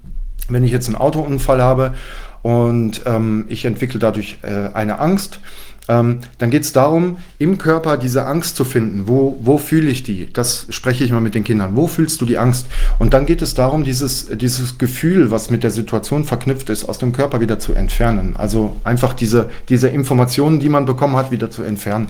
wenn 0.48 0.64
ich 0.64 0.72
jetzt 0.72 0.88
einen 0.88 0.96
Autounfall 0.96 1.62
habe 1.62 1.96
und 2.42 3.02
ähm, 3.06 3.46
ich 3.50 3.66
entwickle 3.66 4.00
dadurch 4.00 4.38
äh, 4.44 4.70
eine 4.74 5.00
Angst, 5.00 5.40
ähm, 5.88 6.20
dann 6.38 6.50
geht 6.50 6.64
es 6.64 6.74
darum, 6.74 7.18
im 7.38 7.58
Körper 7.58 7.98
diese 7.98 8.26
Angst 8.26 8.56
zu 8.56 8.66
finden. 8.66 9.08
Wo, 9.08 9.38
wo 9.42 9.58
fühle 9.58 9.90
ich 9.90 10.04
die? 10.04 10.32
Das 10.32 10.68
spreche 10.70 11.04
ich 11.04 11.12
mal 11.12 11.22
mit 11.22 11.36
den 11.36 11.44
Kindern. 11.44 11.76
Wo 11.76 11.88
fühlst 11.88 12.22
du 12.22 12.26
die 12.26 12.38
Angst? 12.38 12.68
Und 13.00 13.14
dann 13.14 13.26
geht 13.26 13.42
es 13.42 13.54
darum, 13.54 13.84
dieses, 13.84 14.28
dieses 14.28 14.78
Gefühl, 14.78 15.32
was 15.32 15.50
mit 15.50 15.64
der 15.64 15.72
Situation 15.72 16.24
verknüpft 16.24 16.70
ist, 16.70 16.86
aus 16.86 16.98
dem 16.98 17.12
Körper 17.12 17.40
wieder 17.40 17.60
zu 17.60 17.74
entfernen. 17.74 18.36
Also 18.38 18.76
einfach 18.84 19.14
diese, 19.14 19.50
diese 19.70 19.90
Informationen, 19.90 20.60
die 20.60 20.70
man 20.70 20.86
bekommen 20.86 21.16
hat, 21.16 21.32
wieder 21.32 21.52
zu 21.52 21.64
entfernen. 21.64 22.08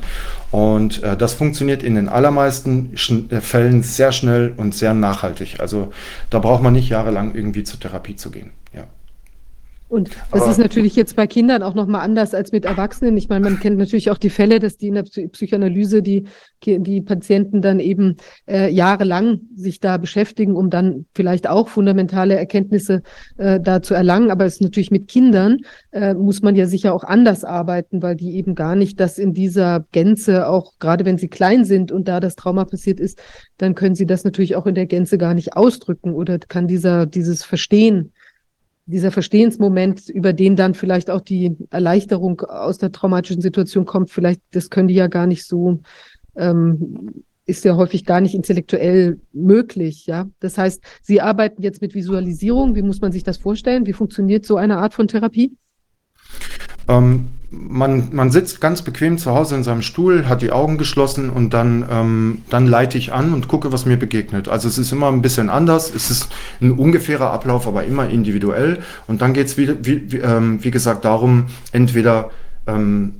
Und 0.51 1.03
äh, 1.03 1.17
das 1.17 1.33
funktioniert 1.33 1.83
in 1.83 1.95
den 1.95 2.07
allermeisten 2.07 2.93
äh, 3.29 3.41
Fällen 3.41 3.83
sehr 3.83 4.11
schnell 4.11 4.53
und 4.55 4.73
sehr 4.73 4.93
nachhaltig. 4.93 5.59
Also 5.59 5.91
da 6.29 6.39
braucht 6.39 6.63
man 6.63 6.73
nicht 6.73 6.89
jahrelang 6.89 7.35
irgendwie 7.35 7.63
zur 7.63 7.79
Therapie 7.79 8.15
zu 8.15 8.31
gehen. 8.31 8.51
Und 9.95 10.09
das 10.29 10.41
Aber 10.41 10.51
ist 10.51 10.57
natürlich 10.57 10.97
jetzt 10.97 11.15
bei 11.15 11.25
Kindern 11.25 11.63
auch 11.63 11.73
nochmal 11.73 12.01
anders 12.01 12.33
als 12.33 12.51
mit 12.51 12.65
Erwachsenen. 12.65 13.15
Ich 13.15 13.29
meine, 13.29 13.45
man 13.45 13.61
kennt 13.61 13.77
natürlich 13.77 14.11
auch 14.11 14.17
die 14.17 14.29
Fälle, 14.29 14.59
dass 14.59 14.75
die 14.75 14.89
in 14.89 14.95
der 14.95 15.03
Psychoanalyse 15.03 16.01
die, 16.01 16.25
die 16.65 16.99
Patienten 16.99 17.61
dann 17.61 17.79
eben 17.79 18.17
äh, 18.45 18.69
jahrelang 18.69 19.39
sich 19.55 19.79
da 19.79 19.95
beschäftigen, 19.95 20.57
um 20.57 20.69
dann 20.69 21.05
vielleicht 21.15 21.47
auch 21.47 21.69
fundamentale 21.69 22.35
Erkenntnisse 22.35 23.03
äh, 23.37 23.61
da 23.61 23.81
zu 23.81 23.93
erlangen. 23.93 24.31
Aber 24.31 24.43
es 24.43 24.55
ist 24.55 24.63
natürlich 24.63 24.91
mit 24.91 25.07
Kindern 25.07 25.59
äh, 25.91 26.13
muss 26.13 26.41
man 26.41 26.57
ja 26.57 26.65
sicher 26.65 26.93
auch 26.93 27.05
anders 27.05 27.45
arbeiten, 27.45 28.01
weil 28.01 28.17
die 28.17 28.35
eben 28.35 28.53
gar 28.53 28.75
nicht 28.75 28.99
das 28.99 29.17
in 29.17 29.33
dieser 29.33 29.85
Gänze, 29.93 30.49
auch 30.49 30.73
gerade 30.79 31.05
wenn 31.05 31.17
sie 31.17 31.29
klein 31.29 31.63
sind 31.63 31.93
und 31.93 32.09
da 32.09 32.19
das 32.19 32.35
Trauma 32.35 32.65
passiert 32.65 32.99
ist, 32.99 33.17
dann 33.57 33.75
können 33.75 33.95
sie 33.95 34.05
das 34.05 34.25
natürlich 34.25 34.57
auch 34.57 34.65
in 34.65 34.75
der 34.75 34.87
Gänze 34.87 35.17
gar 35.17 35.33
nicht 35.33 35.55
ausdrücken 35.55 36.13
oder 36.13 36.37
kann 36.37 36.67
dieser, 36.67 37.05
dieses 37.05 37.45
Verstehen 37.45 38.11
dieser 38.85 39.11
Verstehensmoment, 39.11 40.09
über 40.09 40.33
den 40.33 40.55
dann 40.55 40.73
vielleicht 40.73 41.09
auch 41.09 41.21
die 41.21 41.55
Erleichterung 41.71 42.41
aus 42.41 42.77
der 42.77 42.91
traumatischen 42.91 43.41
Situation 43.41 43.85
kommt, 43.85 44.11
vielleicht, 44.11 44.41
das 44.51 44.69
können 44.69 44.87
die 44.87 44.93
ja 44.93 45.07
gar 45.07 45.25
nicht 45.25 45.45
so, 45.45 45.79
ähm, 46.35 47.23
ist 47.45 47.65
ja 47.65 47.75
häufig 47.75 48.05
gar 48.05 48.21
nicht 48.21 48.35
intellektuell 48.35 49.19
möglich, 49.33 50.05
ja. 50.07 50.27
Das 50.39 50.57
heißt, 50.57 50.83
Sie 51.03 51.21
arbeiten 51.21 51.61
jetzt 51.61 51.81
mit 51.81 51.93
Visualisierung. 51.93 52.75
Wie 52.75 52.81
muss 52.81 53.01
man 53.01 53.11
sich 53.11 53.23
das 53.23 53.37
vorstellen? 53.37 53.85
Wie 53.85 53.93
funktioniert 53.93 54.45
so 54.45 54.57
eine 54.57 54.77
Art 54.77 54.93
von 54.93 55.07
Therapie? 55.07 55.55
Ähm, 56.87 57.27
man, 57.51 58.09
man 58.11 58.31
sitzt 58.31 58.61
ganz 58.61 58.81
bequem 58.81 59.17
zu 59.17 59.31
Hause 59.31 59.55
in 59.55 59.63
seinem 59.63 59.81
Stuhl, 59.81 60.27
hat 60.27 60.41
die 60.41 60.51
Augen 60.51 60.77
geschlossen 60.77 61.29
und 61.29 61.53
dann, 61.53 61.85
ähm, 61.89 62.41
dann 62.49 62.67
leite 62.67 62.97
ich 62.97 63.13
an 63.13 63.33
und 63.33 63.47
gucke, 63.47 63.71
was 63.71 63.85
mir 63.85 63.97
begegnet. 63.97 64.47
Also 64.47 64.67
es 64.67 64.77
ist 64.77 64.91
immer 64.91 65.07
ein 65.07 65.21
bisschen 65.21 65.49
anders, 65.49 65.93
es 65.93 66.11
ist 66.11 66.29
ein 66.61 66.71
ungefährer 66.71 67.31
Ablauf, 67.31 67.67
aber 67.67 67.85
immer 67.85 68.09
individuell. 68.09 68.79
Und 69.07 69.21
dann 69.21 69.33
geht 69.33 69.47
es, 69.47 69.57
wie, 69.57 69.69
wie, 69.85 70.11
wie, 70.11 70.17
ähm, 70.17 70.63
wie 70.63 70.71
gesagt, 70.71 71.05
darum, 71.05 71.45
entweder 71.71 72.29
ähm, 72.67 73.13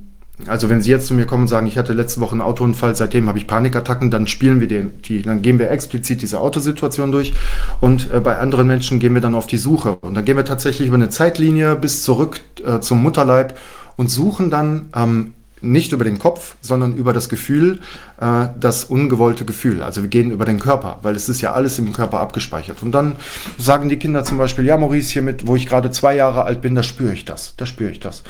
also 0.46 0.68
wenn 0.68 0.82
Sie 0.82 0.90
jetzt 0.90 1.06
zu 1.06 1.14
mir 1.14 1.24
kommen 1.24 1.42
und 1.42 1.48
sagen, 1.48 1.66
ich 1.66 1.78
hatte 1.78 1.94
letzte 1.94 2.20
Woche 2.20 2.32
einen 2.32 2.42
Autounfall, 2.42 2.94
seitdem 2.94 3.26
habe 3.26 3.38
ich 3.38 3.46
Panikattacken, 3.46 4.10
dann 4.10 4.26
spielen 4.26 4.60
wir 4.60 4.68
den, 4.68 5.00
die, 5.02 5.22
dann 5.22 5.40
gehen 5.40 5.58
wir 5.58 5.70
explizit 5.70 6.20
diese 6.20 6.40
Autosituation 6.40 7.10
durch 7.10 7.32
und 7.80 8.12
äh, 8.12 8.20
bei 8.20 8.36
anderen 8.36 8.66
Menschen 8.66 8.98
gehen 8.98 9.14
wir 9.14 9.22
dann 9.22 9.34
auf 9.34 9.46
die 9.46 9.56
Suche 9.56 9.96
und 10.02 10.14
dann 10.14 10.26
gehen 10.26 10.36
wir 10.36 10.44
tatsächlich 10.44 10.88
über 10.88 10.96
eine 10.96 11.08
Zeitlinie 11.08 11.74
bis 11.74 12.02
zurück 12.02 12.40
äh, 12.64 12.80
zum 12.80 13.02
Mutterleib 13.02 13.56
und 13.96 14.10
suchen 14.10 14.50
dann 14.50 14.90
ähm, 14.94 15.32
nicht 15.62 15.92
über 15.92 16.04
den 16.04 16.18
Kopf, 16.18 16.56
sondern 16.60 16.94
über 16.94 17.12
das 17.12 17.28
Gefühl, 17.28 17.80
äh, 18.20 18.48
das 18.58 18.84
ungewollte 18.84 19.44
Gefühl. 19.44 19.82
Also 19.82 20.02
wir 20.02 20.08
gehen 20.08 20.30
über 20.30 20.44
den 20.44 20.60
Körper, 20.60 20.98
weil 21.02 21.16
es 21.16 21.28
ist 21.28 21.40
ja 21.40 21.52
alles 21.52 21.78
im 21.78 21.92
Körper 21.92 22.20
abgespeichert. 22.20 22.82
Und 22.82 22.92
dann 22.92 23.16
sagen 23.58 23.88
die 23.88 23.96
Kinder 23.96 24.24
zum 24.24 24.38
Beispiel, 24.38 24.66
ja 24.66 24.76
Maurice, 24.76 25.12
hiermit, 25.12 25.46
wo 25.46 25.56
ich 25.56 25.66
gerade 25.66 25.90
zwei 25.90 26.14
Jahre 26.14 26.44
alt 26.44 26.60
bin, 26.60 26.74
da 26.74 26.82
spüre 26.82 27.12
ich 27.12 27.24
das, 27.24 27.54
da 27.56 27.64
spüre 27.64 27.90
ich 27.90 28.00
das. 28.00 28.22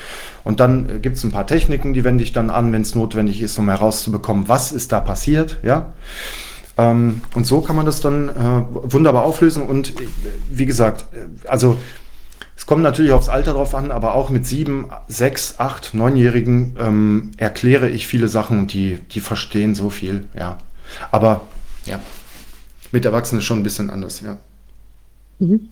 Und 0.45 0.61
dann 0.61 0.89
äh, 0.89 0.99
gibt 1.01 1.17
es 1.17 1.25
ein 1.25 1.33
paar 1.33 1.47
Techniken, 1.47 1.95
die 1.95 2.05
wende 2.05 2.23
ich 2.23 2.33
dann 2.33 2.51
an, 2.51 2.73
wenn 2.73 2.83
es 2.83 2.95
notwendig 2.95 3.43
ist, 3.43 3.59
um 3.59 3.69
herauszubekommen, 3.69 4.49
was 4.49 4.73
ist 4.73 4.93
da 4.93 5.01
passiert, 5.01 5.59
ja. 5.63 5.93
Ähm, 6.79 7.23
und 7.35 7.47
so 7.47 7.63
kann 7.63 7.75
man 7.75 7.87
das 7.87 8.01
dann 8.01 8.29
äh, 8.29 8.93
wunderbar 8.93 9.25
auflösen. 9.25 9.63
Und 9.63 10.01
äh, 10.01 10.07
wie 10.51 10.67
gesagt, 10.67 11.07
äh, 11.15 11.49
also 11.49 11.79
es 12.67 12.69
kommt 12.69 12.83
natürlich 12.83 13.13
aufs 13.13 13.29
Alter 13.29 13.53
drauf 13.53 13.77
an, 13.77 13.93
aber 13.93 14.17
auch 14.17 14.29
mit 14.29 14.45
sieben, 14.45 14.91
sechs, 15.07 15.61
acht, 15.61 15.95
neunjährigen 15.95 16.77
ähm, 16.81 17.31
erkläre 17.37 17.89
ich 17.89 18.09
viele 18.09 18.27
Sachen 18.27 18.59
und 18.59 18.73
die, 18.73 18.99
die 19.13 19.21
verstehen 19.21 19.77
so 19.77 19.89
viel, 19.89 20.25
ja. 20.37 20.59
Aber 21.13 21.43
ja, 21.85 22.01
mit 22.91 23.05
Erwachsenen 23.05 23.41
schon 23.41 23.61
ein 23.61 23.63
bisschen 23.63 23.89
anders, 23.89 24.21
ja. 24.21 24.39
Mhm. 25.39 25.71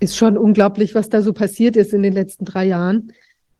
Ist 0.00 0.16
schon 0.16 0.38
unglaublich, 0.38 0.94
was 0.94 1.10
da 1.10 1.20
so 1.20 1.34
passiert 1.34 1.76
ist 1.76 1.92
in 1.92 2.02
den 2.02 2.14
letzten 2.14 2.46
drei 2.46 2.64
Jahren. 2.64 3.12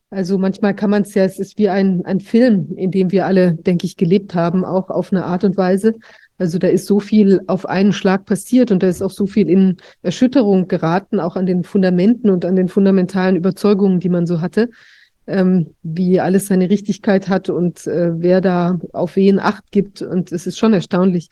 Also 0.09 0.39
manchmal 0.39 0.75
kann 0.75 0.89
man 0.89 1.03
es 1.03 1.13
ja, 1.13 1.23
es 1.23 1.37
ist 1.37 1.59
wie 1.59 1.69
ein, 1.69 2.03
ein 2.05 2.19
Film, 2.19 2.73
in 2.77 2.89
dem 2.89 3.11
wir 3.11 3.27
alle, 3.27 3.53
denke 3.53 3.85
ich, 3.85 3.95
gelebt 3.95 4.33
haben, 4.33 4.65
auch 4.65 4.89
auf 4.89 5.11
eine 5.11 5.25
Art 5.25 5.43
und 5.43 5.55
Weise. 5.55 5.93
Also 6.37 6.57
da 6.59 6.67
ist 6.67 6.85
so 6.85 6.99
viel 6.99 7.41
auf 7.47 7.65
einen 7.65 7.93
Schlag 7.93 8.25
passiert 8.25 8.71
und 8.71 8.83
da 8.83 8.87
ist 8.87 9.01
auch 9.01 9.11
so 9.11 9.25
viel 9.25 9.49
in 9.49 9.77
Erschütterung 10.01 10.67
geraten, 10.67 11.19
auch 11.19 11.35
an 11.35 11.45
den 11.45 11.63
Fundamenten 11.63 12.29
und 12.29 12.43
an 12.43 12.55
den 12.55 12.67
fundamentalen 12.67 13.37
Überzeugungen, 13.37 13.99
die 14.01 14.09
man 14.09 14.27
so 14.27 14.41
hatte, 14.41 14.69
ähm, 15.27 15.73
wie 15.81 16.19
alles 16.19 16.47
seine 16.47 16.69
Richtigkeit 16.69 17.29
hat 17.29 17.49
und 17.49 17.87
äh, 17.87 18.11
wer 18.19 18.41
da 18.41 18.79
auf 18.91 19.15
wen 19.15 19.39
Acht 19.39 19.71
gibt. 19.71 20.01
Und 20.01 20.31
es 20.33 20.45
ist 20.45 20.59
schon 20.59 20.73
erstaunlich. 20.73 21.29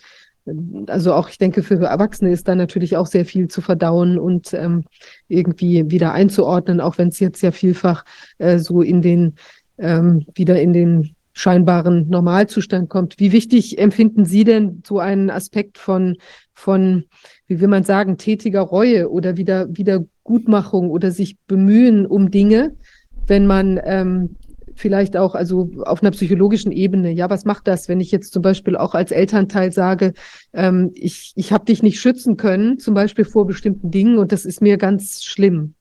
Also 0.88 1.14
auch, 1.14 1.30
ich 1.30 1.38
denke, 1.38 1.64
für 1.64 1.76
Erwachsene 1.84 2.32
ist 2.32 2.48
da 2.48 2.56
natürlich 2.56 2.98
auch 2.98 3.08
sehr 3.08 3.26
viel 3.26 3.48
zu 3.48 3.62
verdauen 3.62 4.18
und 4.18 4.54
ähm, 4.54 4.84
irgendwie 5.28 5.90
wieder 5.90 6.14
einzuordnen, 6.14 6.82
auch 6.82 6.98
wenn 6.98 7.10
es 7.10 7.20
jetzt 7.20 7.42
ja 7.42 7.52
vielfach 7.52 8.04
äh, 8.40 8.58
so 8.58 8.82
in 8.82 9.02
den 9.02 9.36
ähm, 9.78 10.26
wieder 10.36 10.62
in 10.62 10.74
den 10.74 11.16
scheinbaren 11.34 12.10
Normalzustand 12.10 12.90
kommt. 12.90 13.20
Wie 13.20 13.32
wichtig 13.32 13.78
empfinden 13.80 14.26
Sie 14.26 14.44
denn 14.44 14.84
so 14.86 15.00
einen 15.00 15.30
Aspekt 15.30 15.78
von, 15.78 16.18
von, 16.54 17.06
wie 17.48 17.60
will 17.60 17.68
man 17.68 17.84
sagen, 17.84 18.18
tätiger 18.18 18.62
Reue 18.62 19.10
oder 19.10 19.36
wieder, 19.36 19.68
Wiedergutmachung 19.76 20.90
oder 20.90 21.12
sich 21.12 21.38
bemühen 21.48 22.06
um 22.06 22.32
Dinge, 22.32 22.76
wenn 23.28 23.48
man 23.48 23.80
ähm, 23.84 24.36
vielleicht 24.76 25.18
auch, 25.18 25.36
also 25.36 25.70
auf 25.86 26.02
einer 26.02 26.12
psychologischen 26.12 26.72
Ebene, 26.72 27.12
ja, 27.12 27.30
was 27.30 27.46
macht 27.46 27.68
das, 27.68 27.88
wenn 27.88 28.00
ich 28.00 28.12
jetzt 28.12 28.34
zum 28.34 28.42
Beispiel 28.42 28.76
auch 28.76 28.96
als 28.96 29.12
Elternteil 29.12 29.72
sage, 29.72 30.14
ähm, 30.54 30.92
ich, 30.94 31.34
ich 31.36 31.52
habe 31.52 31.66
dich 31.66 31.84
nicht 31.84 32.00
schützen 32.00 32.38
können, 32.38 32.80
zum 32.80 32.94
Beispiel 32.94 33.26
vor 33.26 33.46
bestimmten 33.46 33.92
Dingen 33.92 34.18
und 34.18 34.32
das 34.32 34.46
ist 34.46 34.62
mir 34.62 34.78
ganz 34.78 35.24
schlimm. 35.24 35.76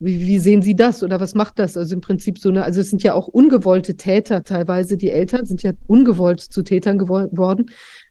Wie, 0.00 0.20
wie 0.20 0.38
sehen 0.38 0.62
Sie 0.62 0.76
das 0.76 1.02
oder 1.02 1.20
was 1.20 1.34
macht 1.34 1.58
das? 1.58 1.76
Also 1.76 1.94
im 1.94 2.00
Prinzip 2.00 2.38
so 2.38 2.50
eine, 2.50 2.64
also 2.64 2.80
es 2.80 2.90
sind 2.90 3.02
ja 3.02 3.14
auch 3.14 3.26
ungewollte 3.26 3.96
Täter 3.96 4.44
teilweise, 4.44 4.96
die 4.96 5.10
Eltern 5.10 5.44
sind 5.44 5.62
ja 5.62 5.72
ungewollt 5.86 6.40
zu 6.40 6.62
Tätern 6.62 6.98
geworden. 6.98 7.70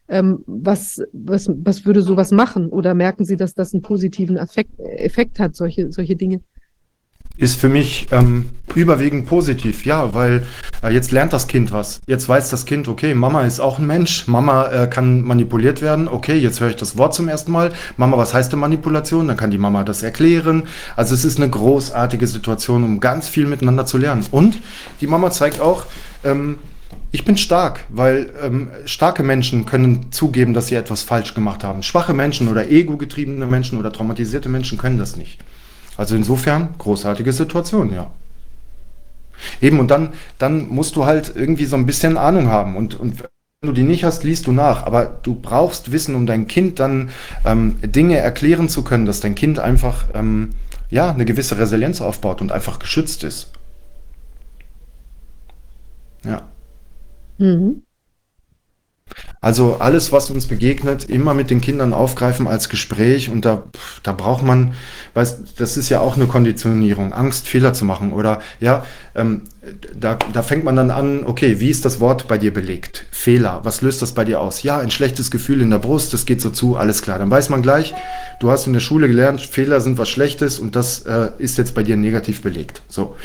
Ähm, 0.09 0.43
was, 0.45 1.01
was, 1.13 1.49
was 1.49 1.85
würde 1.85 2.01
sowas 2.01 2.31
machen? 2.31 2.69
Oder 2.69 2.93
merken 2.93 3.25
Sie, 3.25 3.37
dass 3.37 3.53
das 3.53 3.73
einen 3.73 3.81
positiven 3.81 4.37
Effekt, 4.37 4.79
Effekt 4.79 5.39
hat, 5.39 5.55
solche, 5.55 5.91
solche 5.91 6.15
Dinge? 6.15 6.41
Ist 7.37 7.59
für 7.59 7.69
mich 7.69 8.07
ähm, 8.11 8.49
überwiegend 8.75 9.27
positiv, 9.27 9.85
ja, 9.85 10.13
weil 10.13 10.45
äh, 10.83 10.89
jetzt 10.89 11.11
lernt 11.11 11.33
das 11.33 11.47
Kind 11.47 11.71
was. 11.71 12.01
Jetzt 12.07 12.27
weiß 12.27 12.49
das 12.49 12.65
Kind, 12.65 12.87
okay, 12.87 13.13
Mama 13.13 13.43
ist 13.43 13.59
auch 13.59 13.79
ein 13.79 13.87
Mensch, 13.87 14.27
Mama 14.27 14.67
äh, 14.67 14.87
kann 14.87 15.21
manipuliert 15.21 15.81
werden, 15.81 16.07
okay, 16.07 16.35
jetzt 16.35 16.59
höre 16.59 16.69
ich 16.69 16.75
das 16.75 16.97
Wort 16.97 17.13
zum 17.13 17.27
ersten 17.27 17.51
Mal. 17.51 17.71
Mama, 17.95 18.17
was 18.17 18.33
heißt 18.33 18.51
denn 18.51 18.59
Manipulation? 18.59 19.27
Dann 19.27 19.37
kann 19.37 19.51
die 19.51 19.57
Mama 19.57 19.83
das 19.83 20.03
erklären. 20.03 20.63
Also 20.95 21.13
es 21.13 21.25
ist 21.25 21.37
eine 21.37 21.49
großartige 21.49 22.27
Situation, 22.27 22.83
um 22.83 22.99
ganz 22.99 23.27
viel 23.27 23.45
miteinander 23.45 23.85
zu 23.85 23.97
lernen. 23.97 24.25
Und 24.31 24.59
die 25.01 25.07
Mama 25.07 25.31
zeigt 25.31 25.61
auch, 25.61 25.85
ähm, 26.23 26.57
ich 27.11 27.23
bin 27.23 27.37
stark, 27.37 27.85
weil 27.89 28.29
ähm, 28.41 28.69
starke 28.85 29.23
Menschen 29.23 29.65
können 29.65 30.11
zugeben, 30.11 30.53
dass 30.53 30.67
sie 30.67 30.75
etwas 30.75 31.03
falsch 31.03 31.33
gemacht 31.33 31.63
haben. 31.63 31.83
Schwache 31.83 32.13
Menschen 32.13 32.47
oder 32.47 32.69
ego-getriebene 32.69 33.45
Menschen 33.45 33.79
oder 33.79 33.93
traumatisierte 33.93 34.49
Menschen 34.49 34.77
können 34.77 34.97
das 34.97 35.15
nicht. 35.15 35.39
Also 35.97 36.15
insofern, 36.15 36.75
großartige 36.77 37.33
Situation, 37.33 37.93
ja. 37.93 38.11
Eben, 39.61 39.79
und 39.79 39.89
dann, 39.89 40.13
dann 40.37 40.67
musst 40.69 40.95
du 40.95 41.05
halt 41.05 41.33
irgendwie 41.35 41.65
so 41.65 41.75
ein 41.75 41.85
bisschen 41.85 42.17
Ahnung 42.17 42.47
haben. 42.47 42.75
Und, 42.75 42.99
und 42.99 43.19
wenn 43.19 43.29
du 43.69 43.71
die 43.73 43.83
nicht 43.83 44.03
hast, 44.03 44.23
liest 44.23 44.47
du 44.47 44.51
nach. 44.51 44.83
Aber 44.85 45.05
du 45.05 45.35
brauchst 45.35 45.91
Wissen, 45.91 46.15
um 46.15 46.25
dein 46.25 46.47
Kind 46.47 46.79
dann 46.79 47.09
ähm, 47.45 47.77
Dinge 47.81 48.17
erklären 48.17 48.69
zu 48.69 48.83
können, 48.83 49.05
dass 49.05 49.19
dein 49.19 49.35
Kind 49.35 49.59
einfach 49.59 50.05
ähm, 50.13 50.51
ja, 50.89 51.11
eine 51.11 51.25
gewisse 51.25 51.57
Resilienz 51.57 52.01
aufbaut 52.01 52.41
und 52.41 52.51
einfach 52.51 52.79
geschützt 52.79 53.23
ist. 53.23 53.51
Ja. 56.23 56.43
Mhm. 57.37 57.83
Also 59.39 59.77
alles, 59.79 60.11
was 60.11 60.29
uns 60.29 60.47
begegnet, 60.47 61.05
immer 61.05 61.33
mit 61.33 61.49
den 61.49 61.61
Kindern 61.61 61.93
aufgreifen 61.93 62.47
als 62.47 62.69
Gespräch 62.69 63.29
und 63.29 63.45
da, 63.45 63.63
da 64.03 64.11
braucht 64.11 64.43
man, 64.43 64.73
weiß, 65.13 65.55
das 65.55 65.77
ist 65.77 65.89
ja 65.89 65.99
auch 65.99 66.15
eine 66.15 66.27
Konditionierung, 66.27 67.13
Angst, 67.13 67.47
Fehler 67.47 67.73
zu 67.73 67.85
machen 67.85 68.13
oder 68.13 68.41
ja, 68.59 68.85
ähm, 69.15 69.43
da, 69.93 70.17
da 70.33 70.43
fängt 70.43 70.63
man 70.63 70.75
dann 70.75 70.91
an, 70.91 71.25
okay, 71.25 71.59
wie 71.59 71.69
ist 71.69 71.83
das 71.83 71.99
Wort 71.99 72.27
bei 72.27 72.37
dir 72.37 72.53
belegt? 72.53 73.05
Fehler, 73.11 73.61
was 73.63 73.81
löst 73.81 74.01
das 74.01 74.13
bei 74.13 74.23
dir 74.23 74.39
aus? 74.39 74.63
Ja, 74.63 74.77
ein 74.77 74.91
schlechtes 74.91 75.31
Gefühl 75.31 75.61
in 75.61 75.71
der 75.71 75.79
Brust, 75.79 76.13
das 76.13 76.25
geht 76.25 76.41
so 76.41 76.49
zu, 76.49 76.77
alles 76.77 77.01
klar. 77.01 77.19
Dann 77.19 77.31
weiß 77.31 77.49
man 77.49 77.61
gleich, 77.61 77.93
du 78.39 78.51
hast 78.51 78.67
in 78.67 78.73
der 78.73 78.79
Schule 78.79 79.07
gelernt, 79.07 79.41
Fehler 79.41 79.81
sind 79.81 79.97
was 79.97 80.09
Schlechtes 80.09 80.59
und 80.59 80.75
das 80.75 80.99
äh, 81.05 81.29
ist 81.37 81.57
jetzt 81.57 81.73
bei 81.73 81.83
dir 81.83 81.97
negativ 81.97 82.41
belegt. 82.41 82.81
So. 82.87 83.15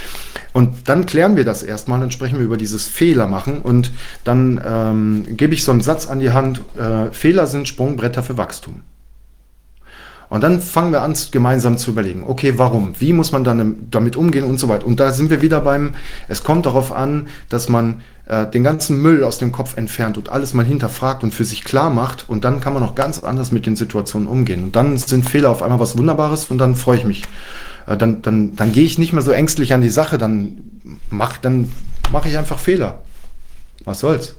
Und 0.52 0.88
dann 0.88 1.06
klären 1.06 1.36
wir 1.36 1.44
das 1.44 1.62
erstmal, 1.62 2.00
dann 2.00 2.10
sprechen 2.10 2.38
wir 2.38 2.44
über 2.44 2.56
dieses 2.56 2.86
Fehler 2.86 3.26
machen 3.26 3.60
und 3.60 3.92
dann 4.24 4.60
ähm, 4.64 5.36
gebe 5.36 5.54
ich 5.54 5.64
so 5.64 5.72
einen 5.72 5.80
Satz 5.80 6.06
an 6.08 6.20
die 6.20 6.32
Hand, 6.32 6.60
äh, 6.78 7.12
Fehler 7.12 7.46
sind 7.46 7.68
Sprungbretter 7.68 8.22
für 8.22 8.36
Wachstum. 8.36 8.82
Und 10.32 10.40
dann 10.40 10.62
fangen 10.62 10.92
wir 10.92 11.02
an, 11.02 11.14
gemeinsam 11.30 11.76
zu 11.76 11.90
überlegen, 11.90 12.24
okay, 12.26 12.54
warum? 12.56 12.94
Wie 12.98 13.12
muss 13.12 13.32
man 13.32 13.44
dann 13.44 13.86
damit 13.90 14.16
umgehen 14.16 14.44
und 14.44 14.58
so 14.58 14.66
weiter. 14.66 14.86
Und 14.86 14.98
da 14.98 15.12
sind 15.12 15.28
wir 15.28 15.42
wieder 15.42 15.60
beim, 15.60 15.92
es 16.26 16.42
kommt 16.42 16.64
darauf 16.64 16.90
an, 16.90 17.26
dass 17.50 17.68
man 17.68 18.00
äh, 18.24 18.46
den 18.46 18.64
ganzen 18.64 19.02
Müll 19.02 19.24
aus 19.24 19.36
dem 19.36 19.52
Kopf 19.52 19.76
entfernt 19.76 20.16
und 20.16 20.30
alles 20.30 20.54
mal 20.54 20.64
hinterfragt 20.64 21.22
und 21.22 21.34
für 21.34 21.44
sich 21.44 21.64
klar 21.64 21.90
macht. 21.90 22.30
Und 22.30 22.44
dann 22.44 22.60
kann 22.60 22.72
man 22.72 22.82
auch 22.82 22.94
ganz 22.94 23.22
anders 23.22 23.52
mit 23.52 23.66
den 23.66 23.76
Situationen 23.76 24.26
umgehen. 24.26 24.64
Und 24.64 24.74
dann 24.74 24.96
sind 24.96 25.28
Fehler 25.28 25.50
auf 25.50 25.62
einmal 25.62 25.80
was 25.80 25.98
Wunderbares 25.98 26.46
und 26.46 26.56
dann 26.56 26.76
freue 26.76 26.96
ich 26.96 27.04
mich. 27.04 27.24
Äh, 27.86 27.98
dann 27.98 28.22
dann, 28.22 28.56
dann 28.56 28.72
gehe 28.72 28.84
ich 28.84 28.98
nicht 28.98 29.12
mehr 29.12 29.20
so 29.20 29.32
ängstlich 29.32 29.74
an 29.74 29.82
die 29.82 29.90
Sache, 29.90 30.16
dann 30.16 30.62
mache 31.10 31.40
dann 31.42 31.70
mach 32.10 32.24
ich 32.24 32.38
einfach 32.38 32.58
Fehler. 32.58 33.02
Was 33.84 34.00
soll's? 34.00 34.34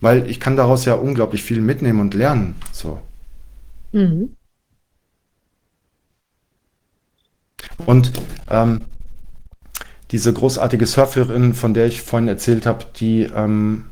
Weil 0.00 0.30
ich 0.30 0.38
kann 0.38 0.56
daraus 0.56 0.84
ja 0.84 0.94
unglaublich 0.94 1.42
viel 1.42 1.60
mitnehmen 1.60 1.98
und 1.98 2.14
lernen. 2.14 2.54
So. 2.70 3.00
Mhm. 3.90 4.35
Und 7.84 8.12
ähm, 8.50 8.82
diese 10.10 10.32
großartige 10.32 10.86
Surferin, 10.86 11.54
von 11.54 11.74
der 11.74 11.86
ich 11.86 12.02
vorhin 12.02 12.28
erzählt 12.28 12.64
habe, 12.64 12.84
die, 12.96 13.22
ähm, 13.24 13.86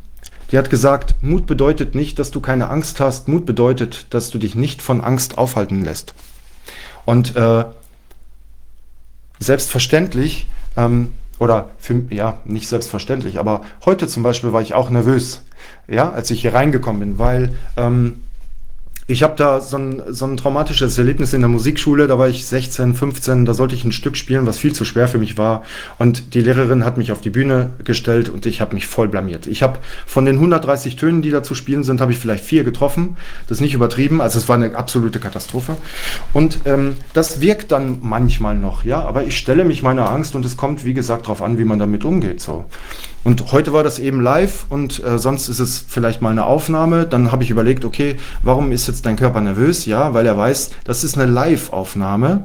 Die 0.53 0.59
hat 0.59 0.71
gesagt, 0.71 1.17
Mut 1.21 1.47
bedeutet 1.47 1.95
nicht, 1.95 2.19
dass 2.19 2.31
du 2.31 2.41
keine 2.41 2.69
Angst 2.71 3.01
hast. 3.01 3.29
Mut 3.29 3.45
bedeutet, 3.45 4.07
dass 4.11 4.31
du 4.31 4.39
dich 4.39 4.55
nicht 4.55 4.83
von 4.83 5.01
Angst 5.01 5.37
aufhalten 5.37 5.85
lässt. 5.85 6.15
Und 7.05 7.35
äh, 7.35 7.65
selbstverständlich, 9.41 10.47
ähm, 10.77 11.13
oder 11.39 11.71
für, 11.79 12.05
ja, 12.11 12.39
nicht 12.45 12.69
selbstverständlich, 12.69 13.39
aber 13.39 13.63
heute 13.85 14.07
zum 14.07 14.23
Beispiel 14.23 14.53
war 14.53 14.63
ich 14.63 14.75
auch 14.75 14.91
nervös, 14.91 15.43
ja, 15.89 16.13
als 16.13 16.31
ich 16.31 16.43
hier 16.43 16.55
reingekommen 16.55 17.01
bin, 17.01 17.19
weil 17.19 17.57
ähm, 17.77 18.23
ich 19.07 19.23
habe 19.23 19.35
da 19.37 19.61
so 19.61 19.77
ein, 19.77 20.03
so 20.09 20.25
ein 20.25 20.37
traumatisches 20.37 20.97
Erlebnis 20.97 21.35
in 21.35 21.41
der 21.41 21.51
Musikschule. 21.51 22.07
Da 22.07 22.19
war 22.19 22.29
ich 22.29 22.47
16, 22.47 22.95
15, 22.95 23.45
da 23.45 23.53
sollte 23.53 23.75
ich 23.75 23.85
ein 23.85 23.93
Stück 23.93 24.17
spielen, 24.17 24.47
was 24.47 24.59
viel 24.59 24.73
zu 24.73 24.85
schwer 24.85 25.09
für 25.09 25.19
mich 25.19 25.37
war. 25.37 25.63
Und 25.99 26.35
die 26.35 26.41
Lehrerin 26.41 26.85
hat 26.85 26.97
mich 26.97 27.13
auf 27.13 27.21
die 27.21 27.31
Bühne 27.31 27.71
gestellt 27.85 28.31
und 28.31 28.47
ich 28.47 28.63
habe 28.63 28.75
mich 28.75 28.87
voll 28.87 29.09
blamiert. 29.09 29.47
Ich 29.47 29.63
habe 29.63 29.79
von 30.07 30.25
den 30.25 30.37
130 30.37 30.97
Tönen, 30.97 31.21
die 31.21 31.31
da 31.31 31.43
zu 31.43 31.55
spielen 31.55 31.85
sind, 31.85 32.01
habe 32.01 32.13
ich 32.13 32.19
vielleicht 32.19 32.45
vier 32.45 32.65
getroffen. 32.65 33.17
Das 33.47 33.59
ist 33.59 33.63
nicht 33.63 33.75
übertrieben. 33.75 34.23
Also 34.23 34.39
es 34.39 34.49
war 34.49 34.57
eine 34.57 34.75
absolute 34.75 35.21
Katastrophe. 35.21 35.77
Und 36.33 36.61
ähm, 36.65 36.97
das 37.13 37.43
wirkt 37.43 37.73
dann 37.73 37.99
manchmal 38.01 38.57
noch, 38.57 38.85
ja. 38.85 39.03
Aber 39.03 39.25
ich 39.25 39.37
stelle 39.37 39.65
mich 39.65 39.83
meiner 39.83 40.11
Angst 40.11 40.35
und 40.35 40.47
es 40.47 40.57
kommt, 40.57 40.85
wie 40.85 40.95
gesagt, 40.95 41.27
darauf 41.27 41.43
an, 41.43 41.59
wie 41.59 41.65
man 41.65 41.79
damit 41.79 42.05
umgeht. 42.05 42.41
So. 42.41 42.65
Und 43.25 43.53
heute 43.53 43.73
war 43.73 43.83
das 43.83 43.99
eben 43.99 44.21
live 44.21 44.67
und 44.69 45.03
äh, 45.03 45.19
sonst 45.19 45.49
ist 45.49 45.59
es 45.59 45.79
vielleicht 45.89 46.21
mal 46.21 46.31
eine 46.31 46.45
Aufnahme. 46.45 47.07
Dann 47.07 47.33
habe 47.33 47.43
ich 47.43 47.51
überlegt, 47.51 47.87
okay, 47.87 48.17
warum 48.43 48.71
ist 48.71 48.87
jetzt 48.87 49.07
dein 49.07 49.17
Körper 49.17 49.41
nervös? 49.41 49.87
Ja, 49.87 50.13
weil 50.13 50.27
er 50.27 50.37
weiß, 50.37 50.71
das 50.85 51.05
ist 51.05 51.17
eine 51.19 51.31
Live-Aufnahme. 51.31 52.45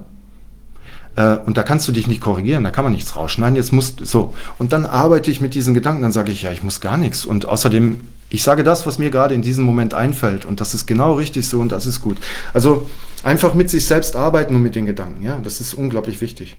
Äh, 1.17 1.35
und 1.45 1.57
da 1.57 1.63
kannst 1.63 1.85
du 1.89 1.91
dich 1.91 2.07
nicht 2.07 2.21
korrigieren, 2.21 2.63
da 2.63 2.71
kann 2.71 2.85
man 2.85 2.93
nichts 2.93 3.17
rausschneiden. 3.17 3.57
Jetzt 3.57 3.73
musst 3.73 4.05
so. 4.05 4.33
Und 4.57 4.71
dann 4.71 4.85
arbeite 4.85 5.29
ich 5.29 5.41
mit 5.41 5.53
diesen 5.53 5.73
Gedanken, 5.73 6.01
dann 6.01 6.13
sage 6.13 6.31
ich, 6.31 6.43
ja, 6.43 6.51
ich 6.53 6.63
muss 6.63 6.79
gar 6.79 6.97
nichts. 6.97 7.25
Und 7.25 7.45
außerdem, 7.45 7.99
ich 8.29 8.43
sage 8.43 8.63
das, 8.63 8.87
was 8.87 8.99
mir 8.99 9.09
gerade 9.09 9.35
in 9.35 9.41
diesem 9.41 9.65
Moment 9.65 9.93
einfällt. 9.93 10.45
Und 10.45 10.61
das 10.61 10.73
ist 10.73 10.87
genau 10.87 11.13
richtig 11.13 11.47
so 11.47 11.59
und 11.59 11.73
das 11.73 11.85
ist 11.85 11.99
gut. 11.99 12.17
Also 12.53 12.89
einfach 13.23 13.53
mit 13.53 13.69
sich 13.69 13.85
selbst 13.85 14.15
arbeiten 14.15 14.55
und 14.55 14.63
mit 14.63 14.75
den 14.75 14.85
Gedanken. 14.85 15.23
Ja, 15.23 15.39
das 15.43 15.59
ist 15.59 15.73
unglaublich 15.73 16.21
wichtig. 16.21 16.55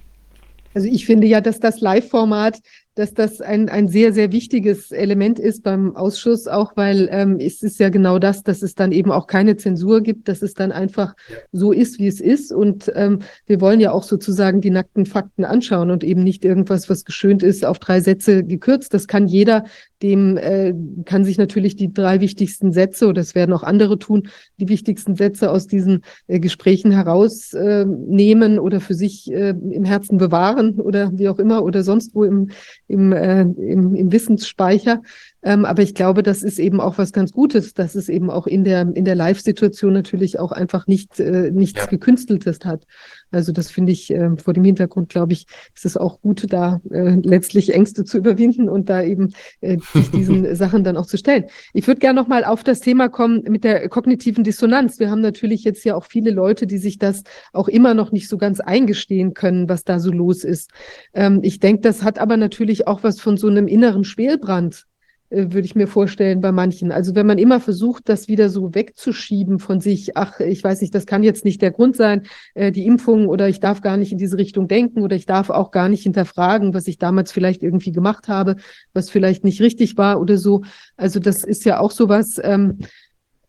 Also 0.75 0.87
ich 0.87 1.07
finde 1.07 1.27
ja, 1.27 1.41
dass 1.41 1.59
das 1.59 1.81
Live-Format 1.81 2.61
dass 3.01 3.15
das 3.15 3.41
ein, 3.41 3.71
ein 3.71 3.89
sehr, 3.89 4.13
sehr 4.13 4.31
wichtiges 4.31 4.93
Element 4.93 5.39
ist 5.39 5.63
beim 5.63 5.97
Ausschuss, 5.97 6.47
auch 6.47 6.77
weil 6.77 7.09
ähm, 7.11 7.39
es 7.41 7.63
ist 7.63 7.81
ja 7.81 7.89
genau 7.89 8.19
das, 8.19 8.43
dass 8.43 8.61
es 8.61 8.75
dann 8.75 8.93
eben 8.93 9.11
auch 9.11 9.27
keine 9.27 9.57
Zensur 9.57 10.03
gibt, 10.03 10.29
dass 10.29 10.43
es 10.43 10.53
dann 10.53 10.71
einfach 10.71 11.15
so 11.51 11.73
ist, 11.73 11.99
wie 11.99 12.09
es 12.09 12.21
ist. 12.21 12.53
Und 12.53 12.93
ähm, 12.95 13.21
wir 13.47 13.63
wollen 13.63 13.81
ja 13.81 13.93
auch 13.93 14.03
sozusagen 14.03 14.61
die 14.61 14.69
nackten 14.69 15.07
Fakten 15.07 15.47
anschauen 15.47 15.91
und 15.91 16.05
eben 16.05 16.23
nicht 16.23 16.45
irgendwas, 16.45 16.91
was 16.91 17.07
geschönt 17.07 17.43
ist, 17.43 17.65
auf 17.65 17.79
drei 17.79 18.03
Sätze 18.03 18.45
gekürzt. 18.45 18.93
Das 18.93 19.07
kann 19.07 19.27
jeder, 19.27 19.65
dem 20.03 20.37
äh, 20.37 20.75
kann 21.05 21.25
sich 21.25 21.39
natürlich 21.39 21.77
die 21.77 21.93
drei 21.93 22.21
wichtigsten 22.21 22.73
Sätze, 22.73 23.07
oder 23.07 23.21
es 23.21 23.35
werden 23.35 23.53
auch 23.53 23.63
andere 23.63 23.99
tun, 23.99 24.29
die 24.59 24.69
wichtigsten 24.69 25.15
Sätze 25.17 25.51
aus 25.51 25.67
diesen 25.67 26.03
äh, 26.27 26.41
Gesprächen 26.41 26.91
herausnehmen 26.91 28.57
äh, 28.57 28.59
oder 28.59 28.81
für 28.81 28.95
sich 28.95 29.31
äh, 29.31 29.51
im 29.51 29.85
Herzen 29.85 30.19
bewahren 30.19 30.81
oder 30.81 31.11
wie 31.19 31.29
auch 31.29 31.39
immer 31.39 31.63
oder 31.63 31.83
sonst 31.83 32.15
wo 32.15 32.25
im, 32.25 32.51
im, 32.89 33.13
äh, 33.13 33.43
im, 33.43 33.95
im 33.95 34.13
Wissensspeicher. 34.13 35.03
Ähm, 35.43 35.65
aber 35.65 35.83
ich 35.83 35.95
glaube, 35.95 36.23
das 36.23 36.43
ist 36.43 36.59
eben 36.59 36.81
auch 36.81 36.99
was 36.99 37.13
ganz 37.13 37.33
Gutes, 37.33 37.75
dass 37.75 37.95
es 37.95 38.09
eben 38.09 38.31
auch 38.31 38.47
in 38.47 38.65
der, 38.65 38.83
in 38.95 39.05
der 39.05 39.15
Live-Situation 39.15 39.93
natürlich 39.93 40.39
auch 40.39 40.53
einfach 40.53 40.87
nicht, 40.87 41.19
äh, 41.19 41.51
nichts 41.51 41.81
ja. 41.81 41.87
Gekünsteltes 41.87 42.61
hat. 42.65 42.85
Also 43.31 43.53
das 43.53 43.71
finde 43.71 43.93
ich 43.93 44.11
äh, 44.11 44.37
vor 44.37 44.55
dem 44.55 44.65
Hintergrund, 44.65 45.09
glaube 45.09 45.33
ich, 45.33 45.47
ist 45.75 45.87
es 45.87 45.97
auch 45.97 46.21
gut, 46.21 46.47
da 46.53 46.81
äh, 46.91 47.17
letztlich 47.23 47.73
Ängste 47.73 48.05
zu 48.05 48.19
überwinden 48.19 48.69
und 48.69 48.91
da 48.91 49.03
eben 49.03 49.33
äh, 49.61 49.79
sich 49.93 50.11
diesen 50.11 50.55
Sachen 50.57 50.85
dann 50.85 50.97
auch 50.97 51.07
zu 51.07 51.17
stellen. 51.17 51.45
Ich 51.73 51.87
würde 51.87 52.01
gerne 52.01 52.21
nochmal 52.21 52.45
auf 52.45 52.65
das 52.65 52.81
Thema 52.81 53.09
kommen 53.09 53.43
mit 53.49 53.65
der 53.65 53.89
kognitiven 53.89 54.45
Dissonanz. 54.45 54.99
Wir 54.99 55.11
haben 55.11 55.21
natürlich 55.21 55.65
jetzt 55.65 55.85
ja 55.85 55.95
auch 55.95 56.05
viele 56.05 56.31
Leute, 56.31 56.67
die 56.67 56.79
sich 56.79 56.99
das 56.99 57.23
auch 57.53 57.69
immer 57.69 57.95
noch 57.95 58.13
nicht 58.13 58.29
so 58.29 58.37
ganz 58.37 58.61
eingestehen 58.61 59.33
können, 59.33 59.69
was 59.69 59.85
da 59.85 60.01
so 60.01 60.11
los 60.11 60.45
ist. 60.45 60.71
Ähm, 61.15 61.41
ich 61.43 61.61
denke, 61.61 61.83
das 61.83 62.03
hat 62.03 62.19
aber 62.19 62.37
natürlich 62.37 62.87
auch 62.87 63.03
was 63.03 63.21
von 63.21 63.37
so 63.37 63.47
einem 63.47 63.69
inneren 63.69 64.05
Schwelbrand 64.05 64.87
würde 65.31 65.65
ich 65.65 65.77
mir 65.77 65.87
vorstellen, 65.87 66.41
bei 66.41 66.51
manchen. 66.51 66.91
Also 66.91 67.15
wenn 67.15 67.27
man 67.27 67.39
immer 67.39 67.61
versucht, 67.61 68.09
das 68.09 68.27
wieder 68.27 68.49
so 68.49 68.75
wegzuschieben 68.75 69.61
von 69.61 69.81
sich, 69.81 70.17
ach, 70.17 70.41
ich 70.41 70.63
weiß 70.63 70.81
nicht, 70.81 70.95
das 70.95 71.07
kann 71.07 71.23
jetzt 71.23 71.45
nicht 71.45 71.63
der 71.63 71.71
Grund 71.71 71.97
sein, 71.97 72.25
äh, 72.55 72.73
die 72.73 72.85
Impfung 72.87 73.29
oder 73.29 73.49
ich 73.49 73.61
darf 73.61 73.81
gar 73.81 73.97
nicht 73.97 74.11
in 74.11 74.19
diese 74.19 74.39
Richtung 74.39 74.67
denken 74.67 75.03
oder 75.03 75.15
ich 75.15 75.27
darf 75.27 75.51
auch 75.51 75.71
gar 75.71 75.89
nicht 75.89 76.03
hinterfragen, 76.03 76.75
was 76.75 76.89
ich 76.89 76.99
damals 76.99 77.31
vielleicht 77.31 77.63
irgendwie 77.63 77.93
gemacht 77.93 78.29
habe, 78.29 78.57
was 78.93 79.09
vielleicht 79.09 79.45
nicht 79.45 79.61
richtig 79.61 79.97
war 79.97 80.21
oder 80.21 80.37
so. 80.37 80.63
Also 80.97 81.21
das 81.21 81.45
ist 81.45 81.65
ja 81.65 81.79
auch 81.79 81.93
sowas, 81.93 82.41
ähm, 82.43 82.79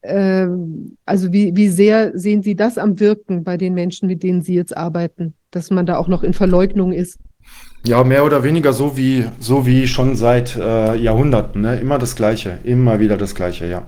äh, 0.02 0.48
also 1.06 1.34
wie, 1.34 1.56
wie 1.56 1.68
sehr 1.68 2.18
sehen 2.18 2.44
Sie 2.44 2.56
das 2.56 2.78
am 2.78 2.99
Wirken 2.99 3.44
bei 3.44 3.58
den 3.58 3.74
Menschen, 3.74 4.08
mit 4.08 4.22
denen 4.22 4.44
Sie 4.44 4.53
jetzt 4.53 4.76
arbeiten, 4.78 5.34
dass 5.49 5.72
man 5.72 5.88
da 5.88 5.98
auch 5.98 6.08
noch 6.08 6.22
in 6.22 6.34
Verleugnung 6.34 6.94
ist? 6.94 7.20
Ja, 7.84 8.03
mehr 8.03 8.24
oder 8.24 8.44
weniger 8.44 8.74
so 8.74 8.95
wie, 8.95 9.26
so 9.40 9.66
wie 9.66 9.88
schon 9.88 10.16
seit 10.16 10.56
äh, 10.56 10.95
Jahrhunderten. 10.95 11.62
Ne? 11.62 11.80
Immer 11.80 11.98
das 11.98 12.16
Gleiche, 12.16 12.60
immer 12.64 12.99
wieder 12.99 13.18
das 13.18 13.34
Gleiche, 13.34 13.66
ja. 13.66 13.88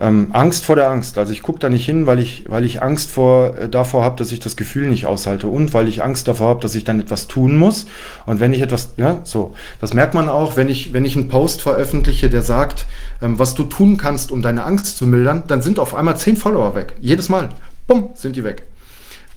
Ähm, 0.00 0.30
Angst 0.32 0.64
vor 0.64 0.74
der 0.74 0.90
Angst. 0.90 1.18
Also 1.18 1.32
ich 1.32 1.42
gucke 1.42 1.60
da 1.60 1.68
nicht 1.68 1.86
hin, 1.86 2.08
weil 2.08 2.18
ich, 2.18 2.46
weil 2.48 2.64
ich 2.64 2.82
Angst 2.82 3.12
vor, 3.12 3.56
äh, 3.56 3.68
davor 3.68 4.02
habe, 4.02 4.16
dass 4.16 4.32
ich 4.32 4.40
das 4.40 4.56
Gefühl 4.56 4.88
nicht 4.88 5.06
aushalte 5.06 5.46
und 5.46 5.72
weil 5.72 5.86
ich 5.86 6.02
Angst 6.02 6.26
davor 6.26 6.48
habe, 6.48 6.60
dass 6.60 6.74
ich 6.74 6.82
dann 6.82 6.98
etwas 6.98 7.28
tun 7.28 7.56
muss. 7.56 7.86
Und 8.26 8.40
wenn 8.40 8.52
ich 8.52 8.60
etwas, 8.60 8.94
ja, 8.96 9.20
so, 9.22 9.54
das 9.80 9.94
merkt 9.94 10.14
man 10.14 10.28
auch, 10.28 10.56
wenn 10.56 10.68
ich, 10.68 10.92
wenn 10.92 11.04
ich 11.04 11.14
einen 11.14 11.28
Post 11.28 11.62
veröffentliche, 11.62 12.30
der 12.30 12.42
sagt, 12.42 12.86
ähm, 13.22 13.38
was 13.38 13.54
du 13.54 13.62
tun 13.62 13.98
kannst, 13.98 14.32
um 14.32 14.42
deine 14.42 14.64
Angst 14.64 14.98
zu 14.98 15.06
mildern, 15.06 15.44
dann 15.46 15.62
sind 15.62 15.78
auf 15.78 15.94
einmal 15.94 16.16
zehn 16.16 16.36
Follower 16.36 16.74
weg. 16.74 16.94
Jedes 17.00 17.28
Mal. 17.28 17.50
Bumm, 17.86 18.10
sind 18.16 18.34
die 18.34 18.42
weg 18.42 18.64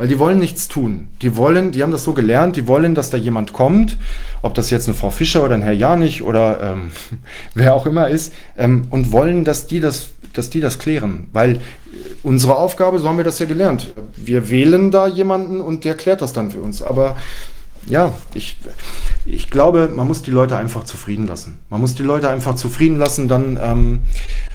weil 0.02 0.07
die 0.07 0.18
wollen 0.18 0.40
nichts 0.40 0.68
tun. 0.68 1.10
Die 1.22 1.38
wollen, 1.38 1.72
die 1.72 1.84
haben 1.84 1.91
das 1.91 2.03
so 2.03 2.14
gelernt, 2.14 2.56
die 2.56 2.65
wollen, 2.65 2.95
dass 2.95 3.11
da 3.11 3.18
jemand 3.18 3.53
kommt, 3.53 3.98
ob 4.41 4.56
das 4.56 4.72
jetzt 4.72 4.88
eine 4.88 4.98
Frau 4.98 5.11
Fischer 5.11 5.44
oder 5.44 5.53
ein 5.53 5.61
Herr 5.61 5.73
Janich 5.73 6.23
oder 6.23 6.60
ähm, 6.60 6.91
wer 7.53 7.76
auch 7.76 7.86
immer 7.86 8.10
ist, 8.10 8.34
ähm, 8.57 8.88
und 8.90 9.11
wollen, 9.11 9.45
dass 9.45 9.68
die 9.68 9.80
das, 9.80 10.10
dass 10.34 10.49
die 10.49 10.60
das 10.60 10.80
klären. 10.80 11.28
Weil 11.34 11.61
unsere 12.23 12.56
Aufgabe, 12.56 12.98
so 12.98 13.07
haben 13.07 13.18
wir 13.18 13.23
das 13.23 13.38
ja 13.38 13.45
gelernt. 13.45 13.94
Wir 14.15 14.49
wählen 14.49 14.90
da 14.90 15.06
jemanden 15.06 15.61
und 15.61 15.86
der 15.86 15.94
klärt 15.94 16.23
das 16.23 16.34
dann 16.34 16.49
für 16.49 16.61
uns. 16.61 16.82
Aber 16.82 17.15
ja, 17.86 18.11
ich, 18.34 18.57
ich 19.23 19.52
glaube, 19.52 19.88
man 19.95 20.07
muss 20.07 20.23
die 20.23 20.32
Leute 20.32 20.57
einfach 20.57 20.84
zufrieden 20.86 21.28
lassen. 21.28 21.60
Man 21.69 21.80
muss 21.80 21.94
die 21.94 22.02
Leute 22.02 22.28
einfach 22.28 22.56
zufrieden 22.56 22.98
lassen, 22.98 23.28
dann 23.28 23.60
ähm, 23.61 23.99
äh, 24.49 24.51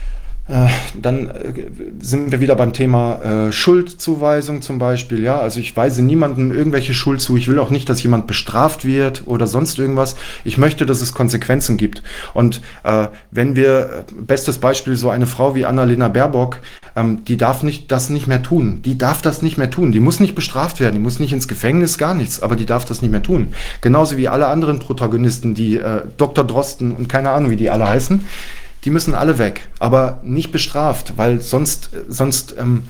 dann 0.49 1.29
äh, 1.29 1.53
sind 2.01 2.31
wir 2.31 2.41
wieder 2.41 2.55
beim 2.55 2.73
Thema 2.73 3.49
äh, 3.49 3.53
Schuldzuweisung 3.53 4.63
zum 4.63 4.79
Beispiel. 4.79 5.21
Ja, 5.21 5.41
also 5.41 5.59
ich 5.59 5.77
weise 5.77 6.03
niemandem 6.03 6.53
irgendwelche 6.53 6.95
Schuld 6.95 7.21
zu. 7.21 7.37
Ich 7.37 7.49
will 7.49 7.59
auch 7.59 7.71
nicht, 7.71 7.89
dass 7.89 8.01
jemand 8.05 8.29
bestraft 8.29 8.85
wird 8.85 9.25
oder 9.27 9.49
sonst 9.49 9.77
irgendwas. 9.77 10.15
Ich 10.45 10.57
möchte, 10.57 10.87
dass 10.87 11.01
es 11.01 11.13
Konsequenzen 11.13 11.77
gibt. 11.77 12.05
Und 12.33 12.61
äh, 12.85 13.09
wenn 13.33 13.57
wir, 13.57 14.05
äh, 14.09 14.13
bestes 14.21 14.59
Beispiel, 14.59 14.95
so 14.95 15.11
eine 15.11 15.27
Frau 15.27 15.57
wie 15.57 15.67
Annalena 15.67 16.07
Baerbock, 16.07 16.59
ähm, 16.95 17.25
die 17.25 17.37
darf 17.37 17.65
nicht 17.65 17.91
das 17.91 18.09
nicht 18.09 18.29
mehr 18.29 18.43
tun. 18.43 18.83
Die 18.83 18.97
darf 18.97 19.23
das 19.23 19.43
nicht 19.43 19.59
mehr 19.59 19.71
tun. 19.71 19.91
Die 19.91 20.01
muss 20.01 20.21
nicht 20.21 20.37
bestraft 20.37 20.79
werden. 20.79 20.95
Die 20.95 21.01
muss 21.01 21.19
nicht 21.19 21.33
ins 21.33 21.49
Gefängnis, 21.49 21.99
gar 21.99 22.15
nichts. 22.15 22.41
Aber 22.41 22.55
die 22.55 22.67
darf 22.67 22.85
das 22.85 23.03
nicht 23.03 23.11
mehr 23.11 23.23
tun. 23.23 23.49
Genauso 23.81 24.17
wie 24.17 24.29
alle 24.29 24.47
anderen 24.47 24.79
Protagonisten, 24.79 25.55
die 25.55 25.79
äh, 25.79 26.03
Dr. 26.17 26.45
Drosten 26.45 26.93
und 26.93 27.09
keine 27.09 27.31
Ahnung, 27.31 27.51
wie 27.51 27.57
die 27.57 27.69
alle 27.69 27.89
heißen 27.89 28.25
die 28.87 28.91
müssen 28.91 29.15
alle 29.15 29.39
weg, 29.39 29.69
aber 29.81 30.21
nicht 30.23 30.53
bestraft, 30.53 31.15
weil 31.17 31.41
sonst, 31.41 31.91
sonst 32.09 32.55
ähm, 32.57 32.85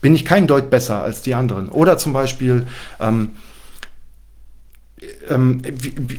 bin 0.00 0.12
ich 0.12 0.24
kein 0.24 0.48
Deut 0.48 0.70
besser 0.70 1.02
als 1.02 1.22
die 1.22 1.34
anderen. 1.34 1.68
Oder 1.68 1.98
zum 1.98 2.12
Beispiel, 2.12 2.66
ähm, 2.98 3.30
ähm, 5.28 5.62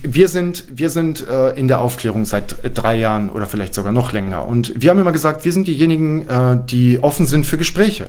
wir 0.03 0.29
sind, 0.29 0.63
wir 0.69 0.89
sind 0.89 1.27
äh, 1.27 1.49
in 1.59 1.67
der 1.67 1.81
Aufklärung 1.81 2.23
seit 2.23 2.55
drei 2.73 2.95
Jahren 2.95 3.29
oder 3.29 3.47
vielleicht 3.47 3.73
sogar 3.73 3.91
noch 3.91 4.13
länger. 4.13 4.47
Und 4.47 4.71
wir 4.81 4.89
haben 4.89 4.99
immer 4.99 5.11
gesagt, 5.11 5.43
wir 5.43 5.51
sind 5.51 5.67
diejenigen, 5.67 6.27
äh, 6.29 6.59
die 6.65 6.99
offen 7.03 7.25
sind 7.25 7.45
für 7.45 7.57
Gespräche. 7.57 8.07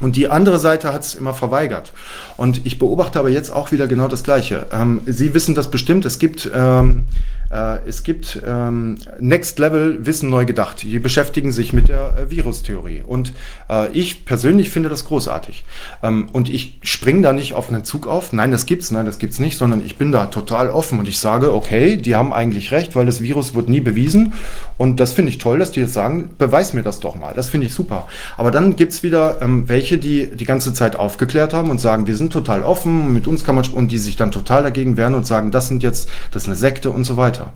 Und 0.00 0.16
die 0.16 0.28
andere 0.28 0.58
Seite 0.58 0.92
hat 0.92 1.02
es 1.02 1.14
immer 1.14 1.32
verweigert. 1.32 1.94
Und 2.36 2.66
ich 2.66 2.78
beobachte 2.78 3.18
aber 3.18 3.30
jetzt 3.30 3.50
auch 3.50 3.72
wieder 3.72 3.86
genau 3.86 4.08
das 4.08 4.22
Gleiche. 4.22 4.66
Ähm, 4.70 5.00
Sie 5.06 5.32
wissen 5.32 5.54
das 5.54 5.70
bestimmt. 5.70 6.04
Es 6.04 6.18
gibt 6.18 6.50
ähm, 6.54 7.04
äh, 7.04 7.41
es 7.86 8.02
gibt 8.02 8.40
ähm, 8.46 8.96
Next 9.20 9.58
Level 9.58 10.06
Wissen 10.06 10.30
neu 10.30 10.46
gedacht. 10.46 10.82
Die 10.82 10.98
beschäftigen 10.98 11.52
sich 11.52 11.72
mit 11.72 11.88
der 11.88 12.16
äh, 12.16 12.30
Virustheorie. 12.30 13.02
Und 13.06 13.34
äh, 13.68 13.90
ich 13.92 14.24
persönlich 14.24 14.70
finde 14.70 14.88
das 14.88 15.04
großartig. 15.04 15.64
Ähm, 16.02 16.28
und 16.32 16.48
ich 16.48 16.78
springe 16.82 17.20
da 17.20 17.34
nicht 17.34 17.52
auf 17.52 17.68
einen 17.68 17.84
Zug 17.84 18.06
auf. 18.06 18.32
Nein, 18.32 18.52
das 18.52 18.64
gibt's, 18.64 18.90
nein, 18.90 19.04
das 19.04 19.18
gibt's 19.18 19.38
nicht, 19.38 19.58
sondern 19.58 19.84
ich 19.84 19.96
bin 19.96 20.12
da 20.12 20.26
total 20.26 20.70
offen 20.70 20.98
und 20.98 21.08
ich 21.08 21.18
sage, 21.18 21.52
okay, 21.52 21.96
die 21.98 22.16
haben 22.16 22.32
eigentlich 22.32 22.72
recht, 22.72 22.96
weil 22.96 23.04
das 23.04 23.20
Virus 23.20 23.54
wird 23.54 23.68
nie 23.68 23.80
bewiesen. 23.80 24.32
Und 24.78 24.98
das 24.98 25.12
finde 25.12 25.30
ich 25.30 25.38
toll, 25.38 25.58
dass 25.58 25.72
die 25.72 25.80
jetzt 25.80 25.92
sagen, 25.92 26.30
beweis 26.38 26.72
mir 26.72 26.82
das 26.82 27.00
doch 27.00 27.14
mal. 27.14 27.34
Das 27.34 27.50
finde 27.50 27.66
ich 27.66 27.74
super. 27.74 28.08
Aber 28.38 28.50
dann 28.50 28.76
gibt's 28.76 29.02
wieder 29.02 29.42
ähm, 29.42 29.68
welche, 29.68 29.98
die 29.98 30.34
die 30.34 30.46
ganze 30.46 30.72
Zeit 30.72 30.96
aufgeklärt 30.96 31.52
haben 31.52 31.70
und 31.70 31.80
sagen, 31.80 32.06
wir 32.06 32.16
sind 32.16 32.32
total 32.32 32.62
offen, 32.62 33.12
mit 33.12 33.26
uns 33.26 33.44
kann 33.44 33.54
man, 33.54 33.66
und 33.72 33.92
die 33.92 33.98
sich 33.98 34.16
dann 34.16 34.30
total 34.30 34.62
dagegen 34.62 34.96
wehren 34.96 35.14
und 35.14 35.26
sagen, 35.26 35.50
das 35.50 35.68
sind 35.68 35.82
jetzt, 35.82 36.08
das 36.30 36.44
ist 36.44 36.48
eine 36.48 36.56
Sekte 36.56 36.90
und 36.90 37.04
so 37.04 37.16
weiter 37.16 37.41
weiter. 37.42 37.52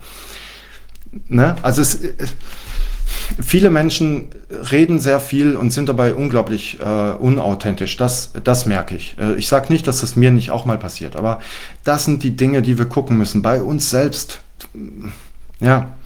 Ne? 1.28 1.56
Also 1.62 1.82
es, 1.82 2.00
viele 3.40 3.70
Menschen 3.70 4.28
reden 4.50 4.98
sehr 4.98 5.20
viel 5.20 5.56
und 5.56 5.70
sind 5.70 5.88
dabei 5.88 6.14
unglaublich 6.14 6.78
äh, 6.80 6.84
unauthentisch. 6.84 7.96
Das, 7.96 8.32
das 8.44 8.66
merke 8.66 8.96
ich. 8.96 9.16
Äh, 9.18 9.34
ich 9.34 9.48
sage 9.48 9.72
nicht, 9.72 9.86
dass 9.86 10.00
das 10.00 10.16
mir 10.16 10.30
nicht 10.30 10.50
auch 10.50 10.64
mal 10.64 10.78
passiert, 10.78 11.16
aber 11.16 11.40
das 11.84 12.04
sind 12.04 12.22
die 12.22 12.36
Dinge, 12.36 12.62
die 12.62 12.78
wir 12.78 12.86
gucken 12.86 13.16
müssen. 13.16 13.42
Bei 13.42 13.62
uns 13.62 13.90
selbst. 13.90 14.40
Ja, 15.60 15.96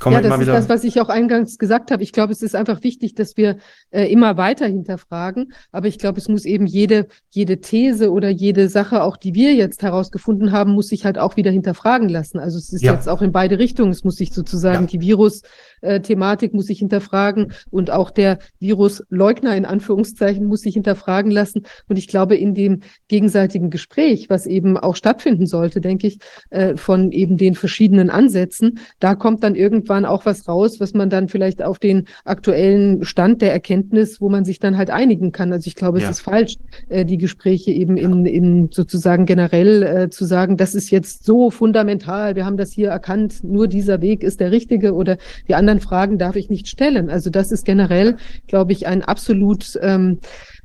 Kommen 0.00 0.14
ja, 0.14 0.22
das 0.22 0.40
ist 0.40 0.48
das, 0.48 0.68
was 0.68 0.84
ich 0.84 1.00
auch 1.00 1.08
eingangs 1.08 1.58
gesagt 1.58 1.90
habe. 1.90 2.02
Ich 2.02 2.12
glaube, 2.12 2.32
es 2.32 2.42
ist 2.42 2.54
einfach 2.54 2.82
wichtig, 2.82 3.14
dass 3.14 3.36
wir 3.36 3.58
äh, 3.90 4.04
immer 4.04 4.36
weiter 4.36 4.66
hinterfragen. 4.66 5.52
Aber 5.72 5.86
ich 5.86 5.98
glaube, 5.98 6.18
es 6.18 6.28
muss 6.28 6.44
eben 6.44 6.66
jede, 6.66 7.08
jede 7.30 7.60
These 7.60 8.10
oder 8.10 8.28
jede 8.28 8.68
Sache, 8.68 9.02
auch 9.02 9.16
die 9.16 9.34
wir 9.34 9.54
jetzt 9.54 9.82
herausgefunden 9.82 10.52
haben, 10.52 10.72
muss 10.72 10.88
sich 10.88 11.04
halt 11.04 11.18
auch 11.18 11.36
wieder 11.36 11.50
hinterfragen 11.50 12.08
lassen. 12.08 12.38
Also 12.38 12.58
es 12.58 12.72
ist 12.72 12.82
ja. 12.82 12.94
jetzt 12.94 13.08
auch 13.08 13.22
in 13.22 13.32
beide 13.32 13.58
Richtungen. 13.58 13.90
Es 13.90 14.04
muss 14.04 14.16
sich 14.16 14.32
sozusagen 14.32 14.84
ja. 14.84 14.90
die 14.90 15.00
Virus, 15.00 15.42
äh, 15.80 16.00
Thematik 16.00 16.54
muss 16.54 16.66
sich 16.66 16.78
hinterfragen 16.78 17.52
und 17.70 17.90
auch 17.90 18.10
der 18.10 18.38
Virusleugner 18.60 19.56
in 19.56 19.64
Anführungszeichen 19.64 20.46
muss 20.46 20.62
sich 20.62 20.74
hinterfragen 20.74 21.30
lassen. 21.30 21.62
Und 21.88 21.98
ich 21.98 22.08
glaube, 22.08 22.36
in 22.36 22.54
dem 22.54 22.80
gegenseitigen 23.08 23.70
Gespräch, 23.70 24.30
was 24.30 24.46
eben 24.46 24.76
auch 24.76 24.96
stattfinden 24.96 25.46
sollte, 25.46 25.80
denke 25.80 26.06
ich, 26.06 26.18
äh, 26.50 26.76
von 26.76 27.12
eben 27.12 27.36
den 27.36 27.54
verschiedenen 27.54 28.10
Ansätzen, 28.10 28.78
da 29.00 29.14
kommt 29.14 29.42
dann 29.42 29.54
irgendwann 29.54 30.04
auch 30.04 30.26
was 30.26 30.48
raus, 30.48 30.80
was 30.80 30.94
man 30.94 31.10
dann 31.10 31.28
vielleicht 31.28 31.62
auf 31.62 31.78
den 31.78 32.06
aktuellen 32.24 33.04
Stand 33.04 33.42
der 33.42 33.52
Erkenntnis, 33.52 34.20
wo 34.20 34.28
man 34.28 34.44
sich 34.44 34.58
dann 34.58 34.76
halt 34.76 34.90
einigen 34.90 35.32
kann. 35.32 35.52
Also 35.52 35.68
ich 35.68 35.74
glaube, 35.74 36.00
ja. 36.00 36.04
es 36.04 36.18
ist 36.18 36.20
falsch, 36.20 36.56
äh, 36.88 37.04
die 37.04 37.18
Gespräche 37.18 37.70
eben 37.70 37.96
in, 37.96 38.26
in 38.26 38.68
sozusagen 38.70 39.26
generell 39.26 39.82
äh, 39.82 40.10
zu 40.10 40.24
sagen, 40.24 40.56
das 40.56 40.74
ist 40.74 40.90
jetzt 40.90 41.24
so 41.24 41.50
fundamental, 41.50 42.34
wir 42.36 42.46
haben 42.46 42.56
das 42.56 42.72
hier 42.72 42.88
erkannt, 42.88 43.44
nur 43.44 43.68
dieser 43.68 44.00
Weg 44.00 44.22
ist 44.22 44.40
der 44.40 44.50
richtige 44.50 44.94
oder 44.94 45.18
die 45.48 45.54
anderen 45.54 45.67
anderen 45.68 45.86
Fragen 45.86 46.18
darf 46.18 46.36
ich 46.36 46.48
nicht 46.48 46.68
stellen. 46.68 47.10
Also 47.10 47.30
das 47.30 47.52
ist 47.52 47.64
generell, 47.64 48.16
glaube 48.46 48.72
ich, 48.72 48.86
ein 48.86 49.02
absolut 49.02 49.78
ähm, 49.82 50.18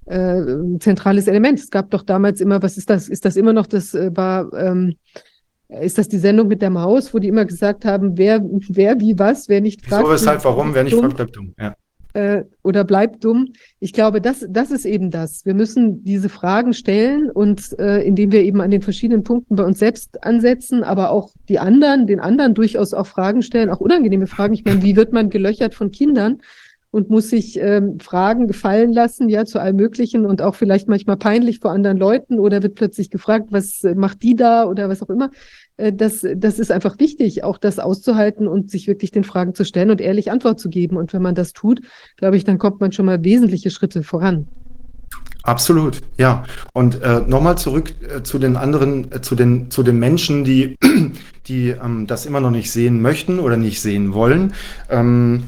äh, 0.05 0.41
zentrales 0.79 1.27
Element. 1.27 1.59
Es 1.59 1.69
gab 1.69 1.91
doch 1.91 2.03
damals 2.03 2.41
immer, 2.41 2.61
was 2.61 2.77
ist 2.77 2.89
das? 2.89 3.09
Ist 3.09 3.25
das 3.25 3.35
immer 3.35 3.53
noch 3.53 3.67
das 3.67 3.93
äh, 3.93 4.11
war 4.15 4.51
ähm, 4.53 4.95
ist 5.81 5.97
das 5.97 6.07
die 6.07 6.19
Sendung 6.19 6.47
mit 6.49 6.61
der 6.61 6.69
Maus, 6.69 7.13
wo 7.13 7.19
die 7.19 7.29
immer 7.29 7.45
gesagt 7.45 7.83
haben, 7.83 8.15
wer, 8.17 8.41
wer 8.69 8.99
wie 8.99 9.17
was, 9.17 9.49
wer 9.49 9.59
nicht 9.59 9.83
fragt. 9.83 10.05
So, 10.05 10.11
weshalb, 10.11 10.45
warum, 10.45 10.75
wer 10.75 10.83
nicht 10.83 10.95
fragt, 10.95 11.15
bleibt 11.15 11.35
dumm. 11.35 11.55
Ja 11.59 11.75
äh, 12.13 12.43
oder 12.63 12.83
bleibt 12.83 13.23
dumm. 13.23 13.53
Ich 13.79 13.93
glaube, 13.93 14.21
das, 14.21 14.45
das 14.49 14.71
ist 14.71 14.85
eben 14.85 15.11
das. 15.11 15.45
Wir 15.45 15.53
müssen 15.53 16.03
diese 16.03 16.29
Fragen 16.29 16.73
stellen 16.73 17.29
und 17.29 17.77
äh, 17.79 18.01
indem 18.01 18.31
wir 18.31 18.43
eben 18.43 18.61
an 18.61 18.71
den 18.71 18.81
verschiedenen 18.81 19.23
Punkten 19.23 19.55
bei 19.55 19.63
uns 19.63 19.79
selbst 19.79 20.23
ansetzen, 20.23 20.83
aber 20.83 21.11
auch 21.11 21.31
die 21.49 21.59
anderen, 21.59 22.07
den 22.07 22.19
anderen 22.19 22.53
durchaus 22.53 22.93
auch 22.93 23.07
Fragen 23.07 23.41
stellen, 23.41 23.69
auch 23.69 23.79
unangenehme 23.79 24.27
Fragen. 24.27 24.53
Ich 24.53 24.63
meine, 24.63 24.83
wie 24.83 24.95
wird 24.95 25.11
man 25.13 25.29
gelöchert 25.29 25.73
von 25.73 25.91
Kindern? 25.91 26.39
und 26.93 27.09
muss 27.09 27.31
sich 27.31 27.59
ähm, 27.59 27.99
Fragen 27.99 28.45
gefallen 28.45 28.93
lassen, 28.93 29.27
ja, 29.27 29.45
zu 29.45 29.57
allem 29.57 29.77
Möglichen 29.77 30.27
und 30.27 30.43
auch 30.43 30.53
vielleicht 30.53 30.87
manchmal 30.87 31.17
peinlich 31.17 31.57
vor 31.57 31.71
anderen 31.71 31.97
Leuten 31.97 32.37
oder 32.37 32.61
wird 32.61 32.75
plötzlich 32.75 33.09
gefragt, 33.09 33.47
was 33.49 33.81
macht 33.95 34.21
die 34.21 34.35
da 34.35 34.65
oder 34.65 34.89
was 34.89 35.01
auch 35.01 35.09
immer. 35.09 35.31
Äh, 35.77 35.93
das, 35.93 36.25
das 36.35 36.59
ist 36.59 36.71
einfach 36.71 36.99
wichtig, 36.99 37.43
auch 37.43 37.57
das 37.57 37.79
auszuhalten 37.79 38.47
und 38.47 38.71
sich 38.71 38.87
wirklich 38.87 39.11
den 39.11 39.23
Fragen 39.23 39.55
zu 39.55 39.65
stellen 39.65 39.91
und 39.91 40.01
ehrlich 40.01 40.31
Antwort 40.31 40.59
zu 40.59 40.69
geben. 40.69 40.97
Und 40.97 41.13
wenn 41.13 41.21
man 41.21 41.35
das 41.35 41.53
tut, 41.53 41.81
glaube 42.17 42.37
ich, 42.37 42.43
dann 42.43 42.57
kommt 42.57 42.81
man 42.81 42.91
schon 42.91 43.05
mal 43.05 43.23
wesentliche 43.23 43.71
Schritte 43.71 44.03
voran. 44.03 44.47
Absolut, 45.43 46.01
ja. 46.17 46.45
Und 46.71 47.01
äh, 47.01 47.19
nochmal 47.19 47.57
zurück 47.57 47.93
äh, 48.01 48.23
zu 48.23 48.39
den 48.39 48.55
anderen, 48.55 49.11
äh, 49.11 49.21
zu 49.21 49.35
den 49.35 49.69
zu 49.69 49.83
den 49.83 49.99
Menschen, 49.99 50.45
die 50.45 50.77
die 51.47 51.69
ähm, 51.69 52.07
das 52.07 52.25
immer 52.25 52.39
noch 52.39 52.51
nicht 52.51 52.71
sehen 52.71 53.01
möchten 53.01 53.39
oder 53.39 53.57
nicht 53.57 53.81
sehen 53.81 54.13
wollen. 54.13 54.53
Ähm, 54.89 55.43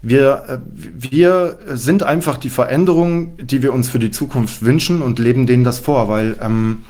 wir, 0.00 0.44
äh, 0.46 0.58
wir 0.66 1.58
sind 1.72 2.02
einfach 2.02 2.36
die 2.36 2.50
Veränderung, 2.50 3.36
die 3.38 3.62
wir 3.62 3.72
uns 3.72 3.88
für 3.88 3.98
die 3.98 4.10
Zukunft 4.10 4.62
wünschen 4.62 5.02
und 5.02 5.18
leben 5.18 5.46
denen 5.46 5.64
das 5.64 5.80
vor, 5.80 6.08
weil 6.08 6.36
ähm, 6.40 6.84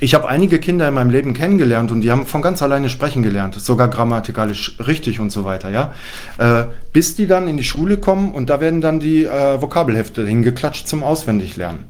ich 0.00 0.14
habe 0.14 0.28
einige 0.28 0.58
Kinder 0.58 0.88
in 0.88 0.94
meinem 0.94 1.10
Leben 1.10 1.34
kennengelernt 1.34 1.92
und 1.92 2.00
die 2.00 2.10
haben 2.10 2.26
von 2.26 2.42
ganz 2.42 2.62
alleine 2.62 2.88
sprechen 2.88 3.22
gelernt, 3.22 3.54
sogar 3.54 3.88
grammatikalisch 3.88 4.76
richtig 4.86 5.20
und 5.20 5.30
so 5.30 5.44
weiter, 5.44 5.70
ja. 5.70 5.92
Äh, 6.38 6.66
bis 6.92 7.14
die 7.14 7.26
dann 7.26 7.46
in 7.46 7.56
die 7.56 7.64
Schule 7.64 7.98
kommen 7.98 8.32
und 8.32 8.50
da 8.50 8.60
werden 8.60 8.80
dann 8.80 8.98
die 8.98 9.24
äh, 9.24 9.60
Vokabelhefte 9.60 10.26
hingeklatscht 10.26 10.88
zum 10.88 11.02
Auswendiglernen. 11.02 11.84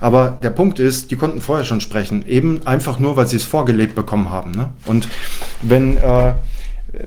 Aber 0.00 0.38
der 0.42 0.50
Punkt 0.50 0.78
ist, 0.78 1.10
die 1.10 1.16
konnten 1.16 1.40
vorher 1.40 1.64
schon 1.64 1.80
sprechen, 1.80 2.26
eben 2.26 2.66
einfach 2.66 2.98
nur, 2.98 3.16
weil 3.16 3.26
sie 3.26 3.36
es 3.36 3.44
vorgelebt 3.44 3.94
bekommen 3.94 4.30
haben. 4.30 4.50
Ne? 4.50 4.70
Und 4.86 5.08
wenn 5.62 5.96
äh, 5.96 6.34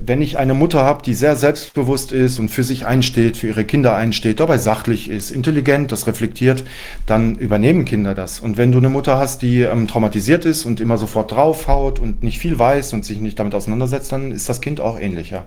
wenn 0.00 0.22
ich 0.22 0.38
eine 0.38 0.54
Mutter 0.54 0.82
habe, 0.82 1.02
die 1.02 1.14
sehr 1.14 1.36
selbstbewusst 1.36 2.12
ist 2.12 2.38
und 2.38 2.48
für 2.50 2.64
sich 2.64 2.86
einsteht, 2.86 3.36
für 3.36 3.48
ihre 3.48 3.64
Kinder 3.64 3.94
einsteht, 3.94 4.40
dabei 4.40 4.58
sachlich 4.58 5.08
ist, 5.08 5.30
intelligent, 5.30 5.92
das 5.92 6.06
reflektiert, 6.06 6.64
dann 7.06 7.36
übernehmen 7.36 7.84
Kinder 7.84 8.14
das. 8.14 8.40
Und 8.40 8.56
wenn 8.56 8.72
du 8.72 8.78
eine 8.78 8.88
Mutter 8.88 9.18
hast, 9.18 9.42
die 9.42 9.62
ähm, 9.62 9.88
traumatisiert 9.88 10.44
ist 10.44 10.64
und 10.64 10.80
immer 10.80 10.98
sofort 10.98 11.32
draufhaut 11.32 11.98
und 11.98 12.22
nicht 12.22 12.38
viel 12.38 12.58
weiß 12.58 12.92
und 12.92 13.04
sich 13.04 13.20
nicht 13.20 13.38
damit 13.38 13.54
auseinandersetzt, 13.54 14.12
dann 14.12 14.32
ist 14.32 14.48
das 14.48 14.60
Kind 14.60 14.80
auch 14.80 14.98
ähnlicher. 14.98 15.46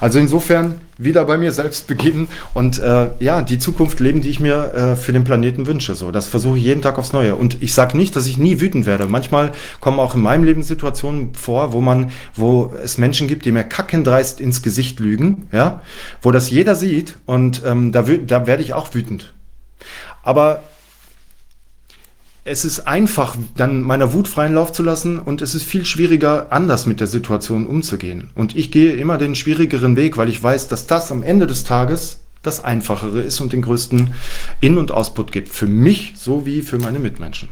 Also 0.00 0.18
insofern 0.18 0.80
wieder 0.98 1.24
bei 1.24 1.38
mir 1.38 1.52
selbst 1.52 1.86
beginnen 1.86 2.28
und 2.54 2.80
äh, 2.80 3.10
ja, 3.20 3.42
die 3.42 3.58
Zukunft 3.58 4.00
leben, 4.00 4.20
die 4.20 4.30
ich 4.30 4.40
mir 4.40 4.74
äh, 4.74 4.96
für 4.96 5.12
den 5.12 5.22
Planeten 5.24 5.66
wünsche. 5.66 5.94
So, 5.94 6.10
das 6.10 6.26
versuche 6.26 6.58
ich 6.58 6.64
jeden 6.64 6.82
Tag 6.82 6.98
aufs 6.98 7.12
Neue. 7.12 7.36
Und 7.36 7.62
ich 7.62 7.72
sage 7.72 7.96
nicht, 7.96 8.16
dass 8.16 8.26
ich 8.26 8.36
nie 8.36 8.60
wütend 8.60 8.84
werde. 8.84 9.06
Manchmal 9.06 9.52
kommen 9.80 10.00
auch 10.00 10.16
in 10.16 10.20
meinem 10.20 10.42
Leben 10.42 10.64
Situationen 10.64 11.34
vor, 11.34 11.72
wo 11.72 11.80
man, 11.80 12.10
wo 12.34 12.72
es 12.82 12.98
Menschen 12.98 13.28
gibt, 13.28 13.44
die 13.44 13.52
mir 13.52 13.62
kackendreist 13.78 14.40
ins 14.40 14.62
Gesicht 14.62 14.98
lügen, 14.98 15.46
ja, 15.52 15.82
wo 16.20 16.32
das 16.32 16.50
jeder 16.50 16.74
sieht 16.74 17.14
und 17.26 17.62
ähm, 17.64 17.92
da, 17.92 18.02
da 18.02 18.44
werde 18.48 18.60
ich 18.60 18.74
auch 18.74 18.92
wütend. 18.92 19.34
Aber 20.24 20.64
es 22.42 22.64
ist 22.64 22.88
einfach, 22.88 23.36
dann 23.56 23.82
meiner 23.82 24.12
Wut 24.12 24.26
freien 24.26 24.54
Lauf 24.54 24.72
zu 24.72 24.82
lassen 24.82 25.20
und 25.20 25.42
es 25.42 25.54
ist 25.54 25.62
viel 25.62 25.84
schwieriger, 25.84 26.48
anders 26.50 26.86
mit 26.86 26.98
der 26.98 27.06
Situation 27.06 27.68
umzugehen. 27.68 28.30
Und 28.34 28.56
ich 28.56 28.72
gehe 28.72 28.94
immer 28.94 29.16
den 29.16 29.36
schwierigeren 29.36 29.94
Weg, 29.94 30.16
weil 30.16 30.28
ich 30.28 30.42
weiß, 30.42 30.66
dass 30.66 30.88
das 30.88 31.12
am 31.12 31.22
Ende 31.22 31.46
des 31.46 31.62
Tages 31.62 32.18
das 32.42 32.64
Einfachere 32.64 33.20
ist 33.20 33.40
und 33.40 33.52
den 33.52 33.62
größten 33.62 34.12
In- 34.60 34.78
und 34.78 34.90
Ausput 34.90 35.30
gibt. 35.30 35.50
Für 35.50 35.66
mich 35.66 36.14
sowie 36.16 36.62
für 36.62 36.78
meine 36.78 36.98
Mitmenschen. 36.98 37.48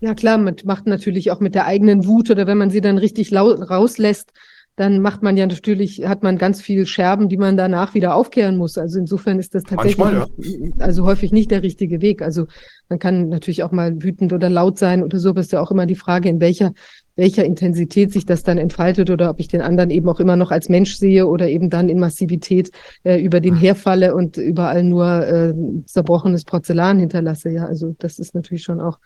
Ja 0.00 0.14
klar, 0.14 0.38
man 0.38 0.56
macht 0.64 0.86
natürlich 0.86 1.30
auch 1.30 1.40
mit 1.40 1.54
der 1.54 1.66
eigenen 1.66 2.06
Wut 2.06 2.30
oder 2.30 2.46
wenn 2.46 2.56
man 2.56 2.70
sie 2.70 2.80
dann 2.80 2.96
richtig 2.96 3.30
rauslässt, 3.34 4.32
dann 4.80 5.02
macht 5.02 5.22
man 5.22 5.36
ja 5.36 5.46
natürlich, 5.46 6.06
hat 6.06 6.22
man 6.22 6.38
ganz 6.38 6.62
viel 6.62 6.86
Scherben, 6.86 7.28
die 7.28 7.36
man 7.36 7.58
danach 7.58 7.92
wieder 7.92 8.14
aufkehren 8.14 8.56
muss. 8.56 8.78
Also 8.78 8.98
insofern 8.98 9.38
ist 9.38 9.54
das 9.54 9.64
tatsächlich 9.64 9.98
Manchmal, 9.98 10.26
ja. 10.38 10.70
also 10.78 11.04
häufig 11.04 11.32
nicht 11.32 11.50
der 11.50 11.62
richtige 11.62 12.00
Weg. 12.00 12.22
Also 12.22 12.46
man 12.88 12.98
kann 12.98 13.28
natürlich 13.28 13.62
auch 13.62 13.72
mal 13.72 14.02
wütend 14.02 14.32
oder 14.32 14.48
laut 14.48 14.78
sein 14.78 15.04
oder 15.04 15.18
so, 15.18 15.28
aber 15.28 15.42
ist 15.42 15.52
ja 15.52 15.60
auch 15.60 15.70
immer 15.70 15.84
die 15.84 15.96
Frage, 15.96 16.30
in 16.30 16.40
welcher, 16.40 16.72
welcher 17.14 17.44
Intensität 17.44 18.10
sich 18.10 18.24
das 18.24 18.42
dann 18.42 18.56
entfaltet 18.56 19.10
oder 19.10 19.28
ob 19.28 19.38
ich 19.38 19.48
den 19.48 19.60
anderen 19.60 19.90
eben 19.90 20.08
auch 20.08 20.18
immer 20.18 20.36
noch 20.36 20.50
als 20.50 20.70
Mensch 20.70 20.96
sehe 20.96 21.26
oder 21.26 21.46
eben 21.46 21.68
dann 21.68 21.90
in 21.90 21.98
Massivität 21.98 22.70
äh, 23.04 23.20
über 23.20 23.40
den 23.40 23.56
herfalle 23.56 24.14
und 24.14 24.38
überall 24.38 24.82
nur 24.82 25.26
äh, 25.26 25.54
zerbrochenes 25.84 26.44
Porzellan 26.44 26.98
hinterlasse. 27.00 27.50
Ja, 27.50 27.66
also 27.66 27.94
das 27.98 28.18
ist 28.18 28.34
natürlich 28.34 28.62
schon 28.62 28.80
auch 28.80 28.98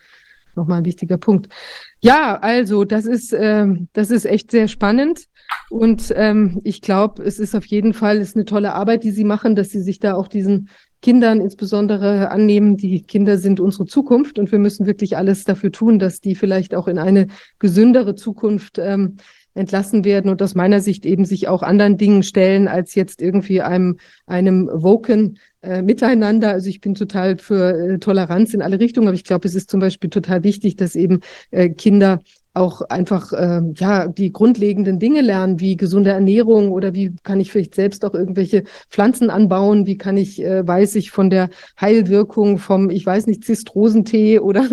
nochmal 0.55 0.79
ein 0.79 0.85
wichtiger 0.85 1.19
Punkt. 1.19 1.49
Ja, 2.01 2.39
also 2.41 2.85
das 2.85 3.07
ist, 3.07 3.33
äh, 3.33 3.67
das 3.93 4.13
ist 4.13 4.25
echt 4.25 4.53
sehr 4.53 4.69
spannend. 4.69 5.27
Und 5.71 6.13
ähm, 6.17 6.61
ich 6.65 6.83
glaube, 6.83 7.23
es 7.23 7.39
ist 7.39 7.55
auf 7.55 7.67
jeden 7.67 7.95
Fall 7.95 8.19
ist 8.19 8.37
eine 8.37 8.45
tolle 8.45 8.75
Arbeit, 8.75 9.03
die 9.05 9.11
Sie 9.11 9.25
machen, 9.25 9.57
dass 9.57 9.71
Sie 9.71 9.81
sich 9.81 9.99
da 9.99 10.15
auch 10.15 10.29
diesen 10.29 10.69
Kindern 11.03 11.41
insbesondere 11.41 12.31
annehmen. 12.31 12.77
Die 12.77 13.03
Kinder 13.03 13.39
sind 13.39 13.61
unsere 13.61 13.87
Zukunft 13.87 14.39
und 14.39 14.53
wir 14.53 14.59
müssen 14.59 14.87
wirklich 14.87 15.17
alles 15.17 15.45
dafür 15.45 15.73
tun, 15.73 15.99
dass 15.99 16.21
die 16.21 16.35
vielleicht 16.35 16.75
auch 16.75 16.89
in 16.89 16.99
eine 16.99 17.27
gesündere 17.59 18.15
Zukunft 18.15 18.79
ähm, 18.79 19.17
entlassen 19.55 20.05
werden 20.05 20.31
und 20.31 20.43
aus 20.43 20.55
meiner 20.55 20.81
Sicht 20.81 21.07
eben 21.07 21.25
sich 21.25 21.49
auch 21.49 21.63
anderen 21.63 21.97
Dingen 21.97 22.23
stellen 22.23 22.69
als 22.69 22.95
jetzt 22.95 23.23
irgendwie 23.23 23.63
einem, 23.63 23.99
einem 24.27 24.69
Woken 24.73 25.39
äh, 25.63 25.83
Miteinander. 25.83 26.51
Also 26.51 26.69
ich 26.69 26.81
bin 26.81 26.95
total 26.95 27.39
für 27.39 27.95
äh, 27.95 27.99
Toleranz 27.99 28.53
in 28.53 28.63
alle 28.63 28.81
Richtungen, 28.81 29.09
aber 29.09 29.15
ich 29.15 29.25
glaube, 29.25 29.47
es 29.47 29.55
ist 29.55 29.71
zum 29.71 29.81
Beispiel 29.81 30.11
total 30.11 30.43
wichtig, 30.43 30.77
dass 30.77 30.97
eben 30.97 31.21
äh, 31.51 31.69
Kinder 31.69 32.21
auch 32.55 32.83
einfach 32.83 33.33
äh, 33.33 33.61
ja 33.75 34.07
die 34.07 34.33
grundlegenden 34.33 35.01
Dinge 35.01 35.21
lernen, 35.21 35.59
wie 35.59 35.77
gesunde 35.77 36.11
Ernährung 36.11 36.71
oder 36.71 36.95
wie 36.95 37.13
kann 37.25 37.41
ich 37.41 37.51
vielleicht 37.51 37.75
selbst 37.75 38.05
auch 38.05 38.15
irgendwelche 38.15 38.63
Pflanzen 38.91 39.29
anbauen, 39.29 39.87
wie 39.87 39.99
kann 39.99 40.17
ich, 40.17 40.43
äh, 40.43 40.67
weiß 40.67 40.95
ich 40.95 41.11
von 41.11 41.31
der 41.31 41.51
Heilwirkung 41.81 42.59
vom, 42.59 42.91
ich 42.91 43.05
weiß 43.05 43.27
nicht, 43.27 43.45
Zistrosentee 43.45 44.39
oder 44.45 44.69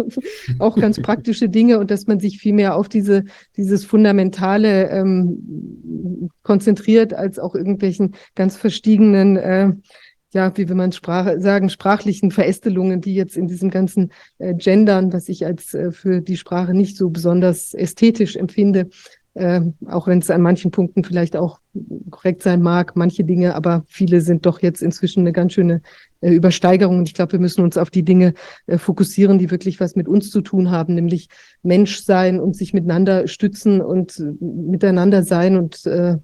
auch 0.60 0.78
ganz 0.78 1.02
praktische 1.02 1.50
Dinge 1.50 1.80
und 1.80 1.90
dass 1.90 2.06
man 2.06 2.20
sich 2.20 2.38
viel 2.38 2.54
mehr 2.54 2.76
auf 2.76 2.88
diese 2.88 3.24
dieses 3.58 3.84
Fundamentale 3.84 4.90
ähm, 4.90 6.30
konzentriert, 6.44 7.14
als 7.14 7.40
auch 7.40 7.56
irgendwelchen 7.56 8.16
ganz 8.36 8.58
verstiegenen 8.58 9.38
äh, 9.38 9.74
ja, 10.34 10.56
wie 10.56 10.70
will 10.70 10.76
man 10.76 10.92
Sprache 10.92 11.40
sagen, 11.42 11.70
sprachlichen 11.70 12.32
Verästelungen, 12.32 13.02
die 13.02 13.16
jetzt 13.16 13.36
in 13.36 13.48
diesem 13.48 13.70
ganzen 13.70 14.12
äh, 14.38 14.54
Gendern, 14.54 15.12
was 15.14 15.30
ich 15.30 15.46
als 15.46 15.74
äh, 15.74 15.92
für 15.92 16.22
die 16.22 16.38
Sprache 16.38 16.74
nicht 16.74 16.98
so 16.98 17.10
besonders 17.10 17.74
ästhetisch 17.74 18.36
empfinde, 18.36 18.90
äh, 19.34 19.62
auch 19.88 20.08
wenn 20.08 20.20
es 20.20 20.30
an 20.30 20.42
manchen 20.42 20.72
Punkten 20.72 21.04
vielleicht 21.04 21.38
auch 21.38 21.60
korrekt 22.10 22.44
sein 22.44 22.62
mag, 22.62 22.96
manche 22.96 23.24
Dinge, 23.24 23.56
aber 23.56 23.86
viele 23.88 24.20
sind 24.22 24.46
doch 24.46 24.62
jetzt 24.62 24.82
inzwischen 24.82 25.22
eine 25.22 25.32
ganz 25.32 25.54
schöne 25.54 25.82
äh, 26.20 26.32
Übersteigerung. 26.32 27.00
Und 27.00 27.08
ich 27.08 27.14
glaube, 27.14 27.34
wir 27.34 27.40
müssen 27.40 27.64
uns 27.64 27.78
auf 27.78 27.90
die 27.90 28.04
Dinge 28.04 28.34
äh, 28.68 28.78
fokussieren, 28.78 29.40
die 29.40 29.50
wirklich 29.50 29.80
was 29.80 29.96
mit 29.96 30.08
uns 30.08 30.32
zu 30.32 30.42
tun 30.42 30.70
haben, 30.70 30.96
nämlich 30.96 31.30
Mensch 31.64 32.04
sein 32.04 32.40
und 32.40 32.58
sich 32.58 32.74
miteinander 32.74 33.28
stützen 33.28 33.82
und 33.82 34.20
äh, 34.20 34.34
miteinander 34.44 35.24
sein 35.24 35.58
und, 35.58 35.86
äh, 35.86 36.18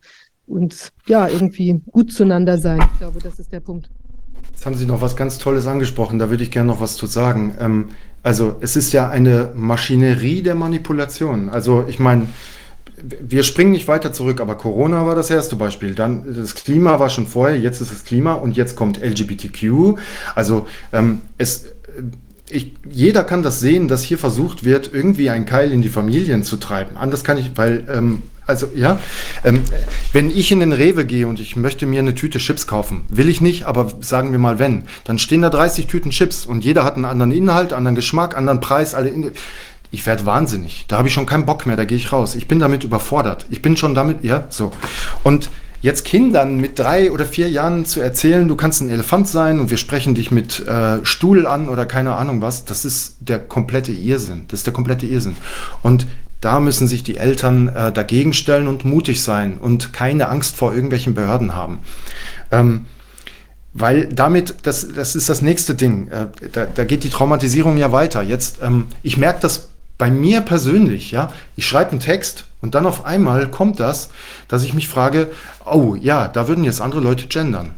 und 0.48 0.92
ja, 1.08 1.28
irgendwie 1.28 1.82
gut 1.92 2.12
zueinander 2.12 2.58
sein. 2.58 2.80
Ich 2.94 3.00
glaube, 3.00 3.20
das 3.22 3.40
ist 3.40 3.52
der 3.52 3.60
Punkt. 3.60 3.90
Jetzt 4.52 4.66
haben 4.66 4.76
Sie 4.76 4.86
noch 4.86 5.02
was 5.02 5.16
ganz 5.16 5.38
Tolles 5.38 5.68
angesprochen, 5.68 6.18
da 6.18 6.30
würde 6.30 6.44
ich 6.44 6.52
gerne 6.52 6.68
noch 6.68 6.82
was 6.82 6.96
zu 6.96 7.06
sagen. 7.06 7.56
Ähm, 7.60 7.90
also 8.24 8.56
es 8.60 8.76
ist 8.76 8.92
ja 8.92 9.10
eine 9.10 9.52
Maschinerie 9.56 10.42
der 10.42 10.56
Manipulation. 10.56 11.50
Also 11.50 11.86
ich 11.88 12.00
meine, 12.00 12.28
wir 13.22 13.44
springen 13.44 13.72
nicht 13.72 13.88
weiter 13.88 14.12
zurück, 14.12 14.42
aber 14.42 14.56
Corona 14.56 15.06
war 15.06 15.16
das 15.16 15.30
erste 15.30 15.56
Beispiel. 15.56 15.94
Dann 15.94 16.36
das 16.36 16.56
Klima 16.56 17.00
war 17.00 17.10
schon 17.10 17.28
vorher, 17.28 17.60
jetzt 17.60 17.82
ist 17.82 17.92
es 17.92 18.04
Klima 18.04 18.34
und 18.34 18.58
jetzt 18.58 18.76
kommt 18.76 19.00
LGBTQ. 19.02 20.00
Also 20.34 20.68
ähm, 20.92 21.22
es, 21.38 21.68
ich, 22.50 22.74
jeder 22.90 23.24
kann 23.24 23.44
das 23.44 23.60
sehen, 23.60 23.88
dass 23.88 24.02
hier 24.02 24.18
versucht 24.18 24.64
wird, 24.64 24.92
irgendwie 24.92 25.30
einen 25.30 25.46
Keil 25.46 25.72
in 25.72 25.82
die 25.82 25.90
Familien 25.90 26.44
zu 26.44 26.58
treiben. 26.58 26.98
Anders 26.98 27.24
kann 27.24 27.38
ich, 27.38 27.52
weil 27.56 27.86
ähm, 27.90 28.24
also 28.48 28.70
ja, 28.74 29.00
ähm, 29.44 29.62
wenn 30.14 30.32
ich 30.32 30.52
in 30.52 30.62
den 30.62 30.74
Rewe 30.74 31.06
gehe 31.06 31.28
und 31.28 31.40
ich 31.40 31.56
möchte 31.56 31.86
mir 31.86 32.00
eine 32.00 32.16
Tüte 32.16 32.40
Chips 32.40 32.66
kaufen, 32.66 33.06
will 33.10 33.30
ich 33.30 33.42
nicht, 33.42 33.66
aber 33.66 33.92
sagen 34.02 34.32
wir 34.32 34.40
mal 34.40 34.58
wenn, 34.58 34.84
dann 35.04 35.20
stehen 35.20 35.42
da 35.42 35.50
30 35.50 35.88
Tüten 35.88 36.12
Chips 36.12 36.46
und 36.46 36.64
jeder 36.64 36.84
hat 36.84 36.96
einen 36.96 37.06
anderen 37.06 37.32
Inhalt, 37.32 37.74
anderen 37.74 37.96
Geschmack, 37.96 38.36
anderen 38.36 38.62
Preis, 38.62 38.96
alle 38.96 39.10
in 39.10 39.32
ich 39.90 40.06
werde 40.06 40.26
wahnsinnig. 40.26 40.86
Da 40.88 40.98
habe 40.98 41.08
ich 41.08 41.14
schon 41.14 41.26
keinen 41.26 41.46
Bock 41.46 41.66
mehr, 41.66 41.78
da 41.78 41.86
gehe 41.86 41.98
ich 41.98 42.12
raus. 42.12 42.36
Ich 42.36 42.48
bin 42.48 42.60
damit 42.60 42.84
überfordert. 42.84 43.46
Ich 43.50 43.62
bin 43.62 43.78
schon 43.78 43.96
damit, 43.96 44.24
ja, 44.24 44.46
so. 44.50 44.74
Und 45.24 45.50
jetzt 45.82 46.04
Kindern 46.04 46.58
mit 46.58 46.78
drei 46.78 47.12
oder 47.12 47.26
vier 47.26 47.50
Jahren 47.50 47.86
zu 47.86 48.02
erzählen, 48.02 48.48
du 48.48 48.56
kannst 48.56 48.82
ein 48.82 48.90
Elefant 48.90 49.28
sein 49.28 49.60
und 49.60 49.70
wir 49.70 49.78
sprechen 49.78 50.16
dich 50.16 50.30
mit 50.30 50.66
äh, 50.68 51.06
Stuhl 51.06 51.48
an 51.48 51.70
oder 51.70 51.86
keine 51.86 52.16
Ahnung 52.16 52.42
was, 52.42 52.66
das 52.66 52.84
ist 52.84 53.16
der 53.20 53.40
komplette 53.40 53.92
Irrsinn. 53.92 54.46
Das 54.50 54.60
ist 54.60 54.68
der 54.68 54.74
komplette 54.74 55.06
Irrsinn. 55.06 55.38
Und 55.84 56.06
da 56.42 56.60
müssen 56.60 56.88
sich 56.88 57.04
die 57.04 57.18
Eltern 57.18 57.68
äh, 57.70 57.92
dagegen 57.92 58.34
stellen 58.34 58.68
und 58.68 58.86
mutig 58.86 59.24
sein 59.24 59.58
und 59.58 59.94
keine 59.94 60.30
Angst 60.30 60.56
vor 60.56 60.74
irgendwelchen 60.74 61.14
Behörden 61.14 61.56
haben. 61.56 61.80
Ähm, 62.52 62.86
weil 63.74 64.08
damit, 64.08 64.56
das, 64.64 64.88
das 64.94 65.16
ist 65.16 65.30
das 65.30 65.42
nächste 65.42 65.76
Ding, 65.76 66.08
äh, 66.08 66.28
da, 66.52 66.66
da 66.66 66.84
geht 66.84 67.04
die 67.04 67.10
Traumatisierung 67.10 67.78
ja 67.78 67.92
weiter. 67.92 68.22
Jetzt, 68.22 68.60
ähm, 68.62 68.88
ich 69.04 69.18
merke 69.18 69.40
das 69.42 69.70
bei 69.98 70.12
mir 70.12 70.42
persönlich, 70.42 71.12
ja, 71.12 71.32
ich 71.56 71.68
schreibe 71.68 71.92
einen 71.92 72.00
Text 72.00 72.46
und 72.62 72.76
dann 72.76 72.86
auf 72.86 73.06
einmal 73.06 73.50
kommt 73.50 73.80
das, 73.80 74.10
dass 74.48 74.64
ich 74.64 74.74
mich 74.74 74.88
frage, 74.88 75.30
oh 75.66 75.96
ja, 75.96 76.28
da 76.28 76.48
würden 76.48 76.64
jetzt 76.64 76.82
andere 76.82 77.02
Leute 77.02 77.28
gendern. 77.28 77.72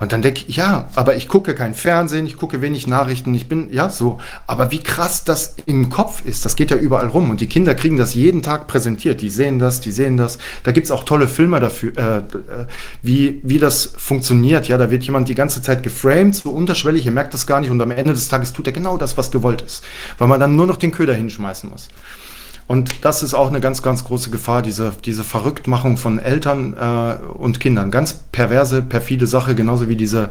Und 0.00 0.12
dann 0.12 0.22
denke 0.22 0.44
ich, 0.46 0.56
ja, 0.56 0.88
aber 0.94 1.16
ich 1.16 1.28
gucke 1.28 1.54
kein 1.54 1.74
Fernsehen, 1.74 2.26
ich 2.26 2.36
gucke 2.36 2.60
wenig 2.62 2.86
Nachrichten, 2.86 3.34
ich 3.34 3.48
bin, 3.48 3.72
ja, 3.72 3.88
so. 3.90 4.18
Aber 4.46 4.70
wie 4.70 4.82
krass 4.82 5.24
das 5.24 5.54
im 5.66 5.90
Kopf 5.90 6.24
ist, 6.24 6.44
das 6.44 6.56
geht 6.56 6.70
ja 6.70 6.76
überall 6.76 7.08
rum. 7.08 7.30
Und 7.30 7.40
die 7.40 7.46
Kinder 7.46 7.74
kriegen 7.74 7.96
das 7.96 8.14
jeden 8.14 8.42
Tag 8.42 8.66
präsentiert. 8.66 9.20
Die 9.20 9.30
sehen 9.30 9.58
das, 9.58 9.80
die 9.80 9.92
sehen 9.92 10.16
das. 10.16 10.38
Da 10.62 10.72
gibt's 10.72 10.90
auch 10.90 11.04
tolle 11.04 11.28
Filme 11.28 11.60
dafür, 11.60 11.92
äh, 11.96 12.16
äh, 12.18 12.66
wie, 13.02 13.40
wie 13.42 13.58
das 13.58 13.92
funktioniert. 13.96 14.68
Ja, 14.68 14.78
da 14.78 14.90
wird 14.90 15.04
jemand 15.04 15.28
die 15.28 15.34
ganze 15.34 15.62
Zeit 15.62 15.82
geframed, 15.82 16.34
so 16.34 16.50
unterschwellig, 16.50 17.06
ihr 17.06 17.12
merkt 17.12 17.34
das 17.34 17.46
gar 17.46 17.60
nicht. 17.60 17.70
Und 17.70 17.80
am 17.80 17.90
Ende 17.90 18.12
des 18.12 18.28
Tages 18.28 18.52
tut 18.52 18.66
er 18.66 18.72
genau 18.72 18.96
das, 18.96 19.16
was 19.16 19.30
gewollt 19.30 19.62
ist. 19.62 19.84
Weil 20.18 20.28
man 20.28 20.40
dann 20.40 20.56
nur 20.56 20.66
noch 20.66 20.76
den 20.76 20.92
Köder 20.92 21.14
hinschmeißen 21.14 21.70
muss. 21.70 21.88
Und 22.66 23.04
das 23.04 23.22
ist 23.22 23.34
auch 23.34 23.48
eine 23.48 23.60
ganz, 23.60 23.82
ganz 23.82 24.04
große 24.04 24.30
Gefahr, 24.30 24.62
diese, 24.62 24.92
diese 25.04 25.22
Verrücktmachung 25.22 25.98
von 25.98 26.18
Eltern 26.18 26.74
äh, 26.74 27.22
und 27.26 27.60
Kindern. 27.60 27.90
Ganz 27.90 28.14
perverse, 28.32 28.80
perfide 28.80 29.26
Sache, 29.26 29.54
genauso 29.54 29.88
wie 29.88 29.96
diese 29.96 30.30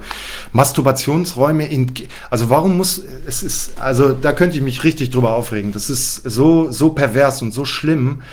Masturbationsräume 0.51 1.67
in. 1.67 1.91
Also 2.31 2.49
warum 2.49 2.75
muss 2.75 3.03
es 3.27 3.43
ist, 3.43 3.79
also 3.79 4.13
da 4.13 4.31
könnte 4.31 4.57
ich 4.57 4.63
mich 4.63 4.83
richtig 4.83 5.11
drüber 5.11 5.35
aufregen. 5.35 5.73
Das 5.73 5.91
ist 5.91 6.23
so, 6.23 6.71
so 6.71 6.89
pervers 6.89 7.43
und 7.43 7.53
so 7.53 7.65
schlimm. 7.65 8.23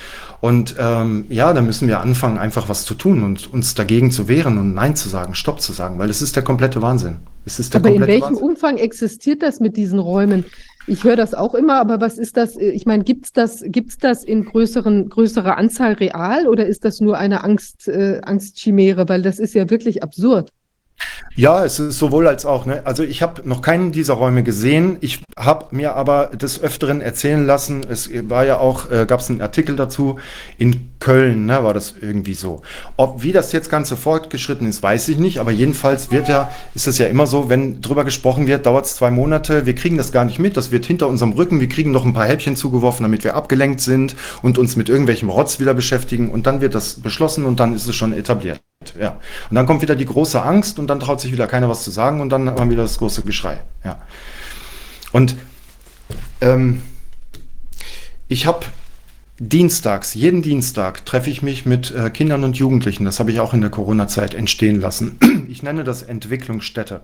Und 0.40 0.76
ähm, 0.78 1.26
ja, 1.28 1.52
da 1.52 1.60
müssen 1.60 1.86
wir 1.86 2.00
anfangen, 2.00 2.38
einfach 2.38 2.70
was 2.70 2.86
zu 2.86 2.94
tun 2.94 3.22
und 3.22 3.52
uns 3.52 3.74
dagegen 3.74 4.10
zu 4.10 4.26
wehren 4.26 4.56
und 4.56 4.72
Nein 4.72 4.96
zu 4.96 5.10
sagen, 5.10 5.34
Stopp 5.34 5.60
zu 5.60 5.74
sagen, 5.74 5.98
weil 5.98 6.08
es 6.08 6.22
ist 6.22 6.34
der 6.34 6.42
komplette 6.42 6.80
Wahnsinn. 6.80 7.16
Es 7.44 7.58
ist 7.58 7.74
der 7.74 7.82
Aber 7.82 7.90
in 7.90 8.00
welchem 8.06 8.22
Wahnsinn. 8.22 8.42
Umfang 8.42 8.78
existiert 8.78 9.42
das 9.42 9.60
mit 9.60 9.76
diesen 9.76 9.98
Räumen? 9.98 10.46
Ich 10.86 11.04
höre 11.04 11.16
das 11.16 11.34
auch 11.34 11.54
immer, 11.54 11.74
aber 11.80 12.00
was 12.00 12.18
ist 12.18 12.36
das? 12.36 12.56
Ich 12.56 12.86
meine, 12.86 13.04
gibt 13.04 13.26
es 13.26 13.32
das, 13.32 13.62
gibt's 13.66 13.98
das 13.98 14.24
in 14.24 14.44
größeren, 14.44 15.08
größerer 15.08 15.56
Anzahl 15.56 15.92
real 15.92 16.48
oder 16.48 16.66
ist 16.66 16.84
das 16.84 17.00
nur 17.00 17.18
eine 17.18 17.44
Angst, 17.44 17.86
äh, 17.86 18.20
Angstchimäre? 18.24 19.08
Weil 19.08 19.22
das 19.22 19.38
ist 19.38 19.54
ja 19.54 19.68
wirklich 19.70 20.02
absurd. 20.02 20.50
Ja, 21.36 21.64
es 21.64 21.78
ist 21.78 21.98
sowohl 21.98 22.26
als 22.26 22.44
auch. 22.44 22.66
Ne? 22.66 22.82
Also 22.84 23.02
ich 23.02 23.22
habe 23.22 23.48
noch 23.48 23.62
keinen 23.62 23.92
dieser 23.92 24.14
Räume 24.14 24.42
gesehen. 24.42 24.98
Ich 25.00 25.22
habe 25.38 25.66
mir 25.70 25.94
aber 25.94 26.26
des 26.26 26.60
Öfteren 26.60 27.00
erzählen 27.00 27.46
lassen, 27.46 27.82
es 27.88 28.10
war 28.28 28.44
ja 28.44 28.58
auch, 28.58 28.90
äh, 28.90 29.06
gab 29.06 29.20
es 29.20 29.30
einen 29.30 29.40
Artikel 29.40 29.76
dazu, 29.76 30.18
in 30.58 30.90
Köln 30.98 31.46
ne, 31.46 31.64
war 31.64 31.72
das 31.72 31.94
irgendwie 32.00 32.34
so. 32.34 32.62
Ob 32.96 33.22
wie 33.22 33.32
das 33.32 33.52
jetzt 33.52 33.70
Ganze 33.70 33.96
fortgeschritten 33.96 34.68
ist, 34.68 34.82
weiß 34.82 35.08
ich 35.08 35.18
nicht, 35.18 35.38
aber 35.38 35.50
jedenfalls 35.50 36.10
wird 36.10 36.28
ja, 36.28 36.50
ist 36.74 36.86
es 36.86 36.98
ja 36.98 37.06
immer 37.06 37.26
so, 37.26 37.48
wenn 37.48 37.80
drüber 37.80 38.04
gesprochen 38.04 38.46
wird, 38.46 38.66
dauert 38.66 38.84
es 38.84 38.96
zwei 38.96 39.10
Monate, 39.10 39.64
wir 39.64 39.74
kriegen 39.74 39.96
das 39.96 40.12
gar 40.12 40.26
nicht 40.26 40.38
mit, 40.38 40.56
das 40.56 40.70
wird 40.72 40.84
hinter 40.84 41.08
unserem 41.08 41.32
Rücken, 41.32 41.60
wir 41.60 41.68
kriegen 41.68 41.90
noch 41.90 42.04
ein 42.04 42.12
paar 42.12 42.26
Häppchen 42.26 42.54
zugeworfen, 42.54 43.02
damit 43.02 43.24
wir 43.24 43.34
abgelenkt 43.34 43.80
sind 43.80 44.14
und 44.42 44.58
uns 44.58 44.76
mit 44.76 44.90
irgendwelchem 44.90 45.30
Rotz 45.30 45.58
wieder 45.58 45.72
beschäftigen 45.72 46.30
und 46.30 46.46
dann 46.46 46.60
wird 46.60 46.74
das 46.74 47.00
beschlossen 47.00 47.46
und 47.46 47.60
dann 47.60 47.74
ist 47.74 47.88
es 47.88 47.96
schon 47.96 48.12
etabliert. 48.12 48.60
Ja. 48.98 49.20
Und 49.50 49.56
dann 49.56 49.66
kommt 49.66 49.82
wieder 49.82 49.94
die 49.94 50.06
große 50.06 50.42
Angst 50.42 50.78
und 50.78 50.86
dann 50.86 51.00
traut 51.00 51.20
sich 51.20 51.32
wieder 51.32 51.46
keiner 51.46 51.68
was 51.68 51.84
zu 51.84 51.90
sagen 51.90 52.22
und 52.22 52.30
dann 52.30 52.48
haben 52.48 52.70
wir 52.70 52.70
wieder 52.70 52.82
das 52.84 52.96
große 52.96 53.22
Geschrei. 53.22 53.60
Ja. 53.84 54.00
Und 55.12 55.36
ähm, 56.40 56.80
ich 58.28 58.46
habe 58.46 58.64
dienstags, 59.38 60.14
jeden 60.14 60.40
Dienstag 60.40 61.04
treffe 61.04 61.28
ich 61.28 61.42
mich 61.42 61.66
mit 61.66 61.90
äh, 61.90 62.08
Kindern 62.08 62.42
und 62.42 62.56
Jugendlichen. 62.56 63.04
Das 63.04 63.20
habe 63.20 63.30
ich 63.30 63.40
auch 63.40 63.52
in 63.52 63.60
der 63.60 63.70
Corona-Zeit 63.70 64.34
entstehen 64.34 64.80
lassen. 64.80 65.18
Ich 65.50 65.64
nenne 65.64 65.82
das 65.82 66.02
Entwicklungsstätte. 66.02 67.00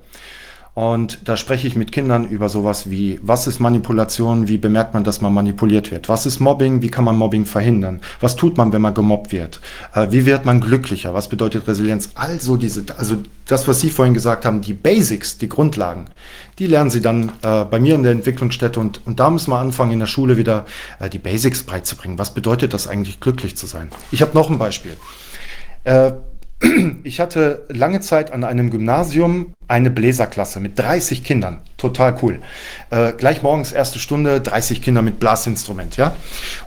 Und 0.77 1.27
da 1.27 1.39
spreche 1.39 1.67
ich 1.67 1.75
mit 1.75 1.91
Kindern 1.91 2.29
über 2.29 2.51
sowas 2.51 2.91
wie, 2.91 3.19
was 3.23 3.47
ist 3.47 3.61
Manipulation, 3.61 4.47
wie 4.47 4.59
bemerkt 4.59 4.93
man, 4.93 5.05
dass 5.05 5.23
man 5.23 5.33
manipuliert 5.33 5.91
wird? 5.91 6.11
Was 6.11 6.27
ist 6.27 6.39
Mobbing, 6.39 6.83
wie 6.83 6.91
kann 6.91 7.03
man 7.03 7.17
Mobbing 7.17 7.47
verhindern? 7.47 8.03
Was 8.21 8.37
tut 8.37 8.59
man, 8.59 8.75
wenn 8.75 8.83
man 8.83 8.93
gemobbt 8.93 9.33
wird? 9.33 9.63
Äh, 9.95 10.09
wie 10.11 10.27
wird 10.27 10.45
man 10.45 10.61
glücklicher? 10.61 11.15
Was 11.15 11.31
bedeutet 11.31 11.67
Resilienz? 11.67 12.11
Also 12.15 12.59
diese, 12.59 12.85
also 12.99 13.17
das, 13.47 13.67
was 13.67 13.81
Sie 13.81 13.89
vorhin 13.89 14.13
gesagt 14.13 14.45
haben, 14.45 14.61
die 14.61 14.75
Basics, 14.75 15.39
die 15.39 15.49
Grundlagen, 15.49 16.09
die 16.59 16.67
lernen 16.67 16.91
Sie 16.91 17.01
dann 17.01 17.33
äh, 17.41 17.65
bei 17.65 17.81
mir 17.81 17.95
in 17.95 18.03
der 18.03 18.13
Entwicklungsstätte 18.13 18.79
und, 18.79 19.01
und 19.07 19.19
da 19.19 19.31
müssen 19.31 19.53
wir 19.53 19.59
anfangen, 19.59 19.93
in 19.93 20.01
der 20.01 20.07
Schule 20.07 20.37
wieder 20.37 20.67
äh, 21.01 21.09
die 21.09 21.19
Basics 21.19 21.63
beizubringen. 21.63 22.19
Was 22.19 22.35
bedeutet 22.35 22.75
das 22.75 22.87
eigentlich, 22.87 23.19
glücklich 23.21 23.57
zu 23.57 23.65
sein? 23.65 23.89
Ich 24.11 24.21
habe 24.21 24.35
noch 24.35 24.51
ein 24.51 24.59
Beispiel. 24.59 24.99
Ich 27.05 27.21
hatte 27.21 27.67
lange 27.69 28.01
Zeit 28.01 28.33
an 28.33 28.45
einem 28.45 28.71
Gymnasium 28.71 29.55
eine 29.69 29.91
Bläserklasse 29.91 30.61
mit 30.61 30.78
30 30.78 31.25
Kindern. 31.25 31.59
Total 31.77 32.17
cool. 32.23 32.41
Äh, 32.91 33.12
gleich 33.12 33.43
morgens 33.43 33.73
erste 33.73 33.99
Stunde, 33.99 34.41
30 34.41 34.81
Kinder 34.81 35.03
mit 35.03 35.19
Blasinstrument, 35.19 35.97
ja. 35.97 36.17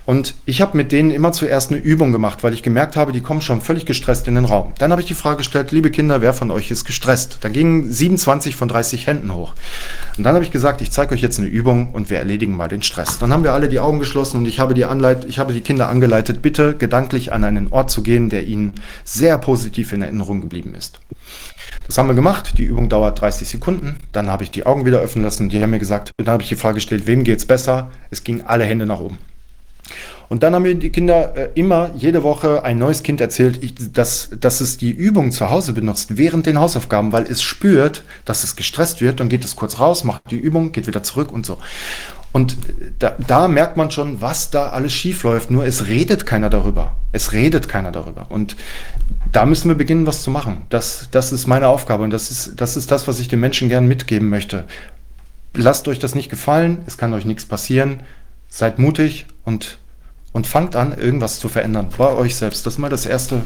Und 0.06 0.36
ich 0.46 0.62
habe 0.62 0.78
mit 0.78 0.92
denen 0.92 1.10
immer 1.10 1.32
zuerst 1.32 1.72
eine 1.72 1.80
Übung 1.80 2.12
gemacht, 2.12 2.44
weil 2.44 2.54
ich 2.54 2.62
gemerkt 2.62 2.96
habe, 2.96 3.12
die 3.12 3.22
kommen 3.22 3.42
schon 3.42 3.62
völlig 3.62 3.86
gestresst 3.86 4.28
in 4.28 4.36
den 4.36 4.46
Raum. 4.46 4.74
Dann 4.78 4.92
habe 4.92 5.02
ich 5.02 5.08
die 5.08 5.14
Frage 5.14 5.38
gestellt, 5.38 5.72
liebe 5.72 5.92
Kinder, 5.92 6.22
wer 6.22 6.34
von 6.34 6.52
euch 6.52 6.70
ist 6.70 6.86
gestresst? 6.86 7.38
Da 7.42 7.50
gingen 7.50 7.92
27 7.92 8.56
von 8.56 8.68
30 8.68 9.08
Händen 9.08 9.34
hoch. 9.34 9.54
Und 10.18 10.26
dann 10.26 10.36
habe 10.36 10.44
ich 10.44 10.52
gesagt, 10.52 10.82
ich 10.82 10.92
zeige 10.92 11.16
euch 11.16 11.22
jetzt 11.22 11.40
eine 11.40 11.48
Übung 11.48 11.92
und 11.94 12.10
wir 12.10 12.20
erledigen 12.20 12.56
mal 12.56 12.68
den 12.68 12.84
Stress. 12.84 13.18
Dann 13.18 13.32
haben 13.32 13.44
wir 13.44 13.54
alle 13.54 13.70
die 13.70 13.80
Augen 13.80 14.00
geschlossen 14.00 14.38
und 14.38 14.46
ich 14.46 14.60
habe 14.60 14.74
die 14.74 14.86
Anleit 14.86 15.26
ich 15.26 15.40
habe 15.40 15.54
die 15.54 15.62
Kinder 15.62 15.90
angeleitet, 15.90 16.42
bitte 16.42 16.76
gedanklich 16.76 17.32
an 17.32 17.44
einen 17.44 17.68
Ort 17.72 17.90
zu 17.90 18.04
gehen, 18.04 18.30
der 18.30 18.46
ihnen 18.46 18.74
sehr 19.04 19.38
positiv 19.38 19.94
in 19.94 20.02
Erinnerung 20.02 20.42
geblieben 20.42 20.76
ist. 20.76 21.00
Das 21.88 21.98
haben 21.98 22.08
wir 22.08 22.14
gemacht. 22.14 22.58
Die 22.58 22.64
Übung 22.64 22.90
dauert 22.90 23.20
30 23.20 23.48
Sekunden. 23.48 23.98
Dann 24.12 24.30
habe 24.30 24.44
ich 24.44 24.52
die 24.52 24.66
Augen 24.66 24.86
wieder 24.86 25.00
öffnen 25.00 25.24
lassen. 25.24 25.50
Die 25.50 25.62
haben 25.62 25.72
mir 25.72 25.80
gesagt, 25.80 26.12
dann 26.18 26.28
habe 26.28 26.44
ich 26.44 26.50
die 26.50 26.56
Frage 26.56 26.76
gestellt, 26.76 27.08
wem 27.08 27.24
geht 27.24 27.40
es 27.40 27.46
besser? 27.46 27.90
Es 28.12 28.24
gingen 28.24 28.42
alle 28.46 28.66
Hände 28.66 28.86
nach 28.86 29.00
oben. 29.00 29.18
Und 30.30 30.44
dann 30.44 30.54
haben 30.54 30.62
mir 30.62 30.76
die 30.76 30.92
Kinder 30.92 31.36
äh, 31.36 31.50
immer 31.56 31.90
jede 31.96 32.22
Woche 32.22 32.64
ein 32.64 32.78
neues 32.78 33.02
Kind 33.02 33.20
erzählt, 33.20 33.98
dass, 33.98 34.30
dass 34.40 34.62
es 34.62 34.78
die 34.78 34.92
Übung 34.92 35.32
zu 35.32 35.50
Hause 35.50 35.74
benutzt 35.74 36.18
während 36.18 36.46
den 36.46 36.60
Hausaufgaben, 36.60 37.12
weil 37.12 37.24
es 37.24 37.42
spürt, 37.42 38.04
dass 38.26 38.44
es 38.44 38.56
gestresst 38.56 39.02
wird. 39.02 39.20
Dann 39.20 39.30
geht 39.30 39.44
es 39.44 39.56
kurz 39.56 39.80
raus, 39.80 40.04
macht 40.04 40.30
die 40.30 40.38
Übung, 40.38 40.72
geht 40.72 40.86
wieder 40.86 41.02
zurück 41.02 41.32
und 41.32 41.48
so. 41.48 41.58
Und 42.32 42.58
da, 43.00 43.16
da 43.26 43.48
merkt 43.48 43.76
man 43.76 43.90
schon, 43.90 44.22
was 44.22 44.52
da 44.52 44.70
alles 44.70 44.94
schief 44.94 45.24
läuft. 45.24 45.50
Nur 45.50 45.66
es 45.66 45.88
redet 45.88 46.28
keiner 46.28 46.52
darüber. 46.52 46.96
Es 47.12 47.34
redet 47.34 47.68
keiner 47.68 47.92
darüber. 47.92 48.28
Und 48.30 48.56
da 49.32 49.46
müssen 49.46 49.70
wir 49.70 49.76
beginnen, 49.76 50.08
was 50.08 50.24
zu 50.24 50.32
machen. 50.32 50.66
Das, 50.70 51.08
das 51.12 51.32
ist 51.32 51.48
meine 51.48 51.68
Aufgabe 51.68 52.04
und 52.04 52.12
das 52.12 52.32
ist, 52.32 52.54
das 52.60 52.78
ist 52.78 52.92
das, 52.92 53.08
was 53.08 53.20
ich 53.20 53.28
den 53.28 53.40
Menschen 53.40 53.70
gern 53.70 53.88
mitgeben 53.88 54.30
möchte. 54.30 54.66
Lasst 55.54 55.88
euch 55.88 56.00
das 56.00 56.16
nicht 56.16 56.30
gefallen, 56.30 56.80
es 56.86 56.98
kann 56.98 57.14
euch 57.14 57.26
nichts 57.26 57.46
passieren. 57.46 58.02
Seid 58.48 58.80
mutig 58.80 59.28
und 59.46 59.80
und 60.32 60.46
fangt 60.46 60.76
an, 60.76 60.96
irgendwas 60.98 61.40
zu 61.40 61.50
verändern 61.50 61.90
bei 61.98 62.14
euch 62.14 62.36
selbst. 62.36 62.66
Das 62.66 62.76
ist 62.76 62.80
mal 62.80 62.90
das 62.90 63.06
Erste, 63.06 63.42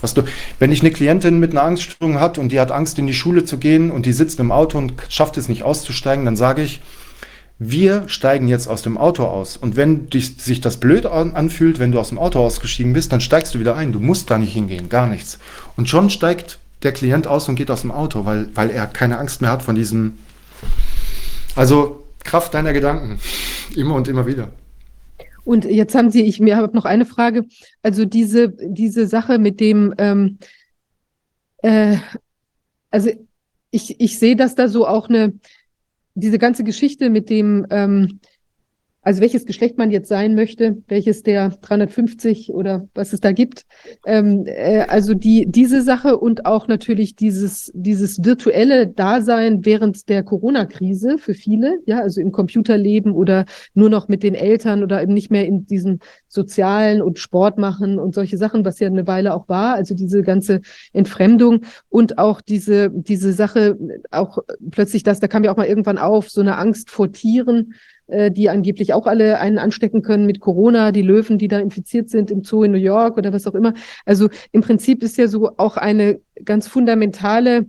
was 0.00 0.14
du. 0.14 0.22
Wenn 0.58 0.70
ich 0.70 0.80
eine 0.80 0.92
Klientin 0.92 1.40
mit 1.40 1.50
einer 1.50 1.64
Angststörung 1.64 2.20
hat 2.20 2.38
und 2.38 2.52
die 2.52 2.60
hat 2.60 2.70
Angst, 2.70 2.98
in 2.98 3.06
die 3.06 3.14
Schule 3.14 3.44
zu 3.44 3.58
gehen 3.58 3.90
und 3.90 4.06
die 4.06 4.12
sitzt 4.12 4.38
im 4.38 4.52
Auto 4.52 4.78
und 4.78 4.94
schafft 5.08 5.36
es 5.36 5.48
nicht 5.48 5.64
auszusteigen, 5.64 6.24
dann 6.24 6.36
sage 6.36 6.62
ich, 6.62 6.80
wir 7.58 8.08
steigen 8.08 8.46
jetzt 8.46 8.68
aus 8.68 8.82
dem 8.82 8.96
Auto 8.96 9.24
aus. 9.24 9.56
Und 9.56 9.74
wenn 9.74 10.08
dich, 10.08 10.36
sich 10.36 10.60
das 10.60 10.78
blöd 10.78 11.06
anfühlt, 11.06 11.80
wenn 11.80 11.90
du 11.90 11.98
aus 11.98 12.10
dem 12.10 12.18
Auto 12.18 12.38
ausgestiegen 12.38 12.92
bist, 12.92 13.12
dann 13.12 13.20
steigst 13.20 13.54
du 13.54 13.58
wieder 13.58 13.74
ein. 13.74 13.92
Du 13.92 13.98
musst 13.98 14.30
da 14.30 14.38
nicht 14.38 14.52
hingehen, 14.52 14.88
gar 14.88 15.08
nichts. 15.08 15.38
Und 15.76 15.88
schon 15.88 16.08
steigt 16.10 16.60
der 16.84 16.92
Klient 16.92 17.26
aus 17.26 17.48
und 17.48 17.56
geht 17.56 17.70
aus 17.70 17.80
dem 17.80 17.90
Auto, 17.90 18.24
weil, 18.24 18.48
weil 18.54 18.70
er 18.70 18.86
keine 18.86 19.18
Angst 19.18 19.40
mehr 19.40 19.50
hat 19.50 19.62
von 19.62 19.74
diesem. 19.74 20.18
Also 21.56 22.04
Kraft 22.22 22.54
deiner 22.54 22.72
Gedanken. 22.72 23.18
Immer 23.74 23.96
und 23.96 24.06
immer 24.06 24.26
wieder. 24.26 24.50
Und 25.44 25.64
jetzt 25.64 25.94
haben 25.94 26.10
Sie, 26.10 26.22
ich 26.22 26.38
mir 26.40 26.56
habe 26.56 26.76
noch 26.76 26.84
eine 26.84 27.06
Frage. 27.06 27.46
Also 27.82 28.04
diese, 28.04 28.50
diese 28.50 29.08
Sache 29.08 29.38
mit 29.38 29.58
dem, 29.58 29.94
ähm, 29.98 30.38
äh, 31.62 31.96
also 32.90 33.10
ich, 33.70 34.00
ich 34.00 34.18
sehe, 34.18 34.36
dass 34.36 34.54
da 34.54 34.68
so 34.68 34.86
auch 34.86 35.08
eine, 35.08 35.32
diese 36.18 36.38
ganze 36.38 36.64
Geschichte 36.64 37.10
mit 37.10 37.30
dem, 37.30 37.66
ähm, 37.70 38.20
also 39.08 39.22
welches 39.22 39.46
Geschlecht 39.46 39.78
man 39.78 39.90
jetzt 39.90 40.10
sein 40.10 40.34
möchte, 40.34 40.82
welches 40.86 41.22
der 41.22 41.48
350 41.48 42.52
oder 42.52 42.86
was 42.92 43.14
es 43.14 43.20
da 43.20 43.32
gibt. 43.32 43.64
Ähm, 44.04 44.44
äh, 44.44 44.80
also 44.80 45.14
die, 45.14 45.46
diese 45.48 45.80
Sache 45.80 46.18
und 46.18 46.44
auch 46.44 46.68
natürlich 46.68 47.16
dieses, 47.16 47.72
dieses 47.74 48.22
virtuelle 48.22 48.86
Dasein 48.86 49.64
während 49.64 50.10
der 50.10 50.24
Corona-Krise 50.24 51.16
für 51.16 51.32
viele, 51.32 51.78
ja, 51.86 52.00
also 52.00 52.20
im 52.20 52.32
Computerleben 52.32 53.12
oder 53.12 53.46
nur 53.72 53.88
noch 53.88 54.08
mit 54.08 54.22
den 54.22 54.34
Eltern 54.34 54.82
oder 54.82 55.02
eben 55.02 55.14
nicht 55.14 55.30
mehr 55.30 55.46
in 55.46 55.64
diesen 55.64 56.00
sozialen 56.26 57.00
und 57.00 57.18
Sport 57.18 57.56
machen 57.56 57.98
und 57.98 58.14
solche 58.14 58.36
Sachen, 58.36 58.66
was 58.66 58.78
ja 58.78 58.88
eine 58.88 59.06
Weile 59.06 59.32
auch 59.32 59.48
war, 59.48 59.72
also 59.72 59.94
diese 59.94 60.20
ganze 60.20 60.60
Entfremdung 60.92 61.62
und 61.88 62.18
auch 62.18 62.42
diese, 62.42 62.90
diese 62.90 63.32
Sache, 63.32 63.78
auch 64.10 64.40
plötzlich 64.70 65.02
das, 65.02 65.18
da 65.18 65.28
kam 65.28 65.44
ja 65.44 65.52
auch 65.52 65.56
mal 65.56 65.66
irgendwann 65.66 65.96
auf, 65.96 66.28
so 66.28 66.42
eine 66.42 66.58
Angst 66.58 66.90
vor 66.90 67.10
Tieren, 67.10 67.72
äh, 68.08 68.30
die 68.30 68.48
angeblich 68.48 68.92
auch 68.94 69.06
alle 69.06 69.38
einen 69.38 69.58
anstecken 69.58 70.02
können 70.02 70.26
mit 70.26 70.40
Corona, 70.40 70.92
die 70.92 71.02
Löwen, 71.02 71.38
die 71.38 71.48
da 71.48 71.58
infiziert 71.58 72.10
sind 72.10 72.30
im 72.30 72.42
Zoo 72.42 72.64
in 72.64 72.72
New 72.72 72.78
York 72.78 73.16
oder 73.16 73.32
was 73.32 73.46
auch 73.46 73.54
immer. 73.54 73.74
Also 74.04 74.28
im 74.52 74.62
Prinzip 74.62 75.02
ist 75.02 75.16
ja 75.16 75.28
so 75.28 75.50
auch 75.56 75.76
eine 75.76 76.20
ganz 76.44 76.68
fundamentale 76.68 77.66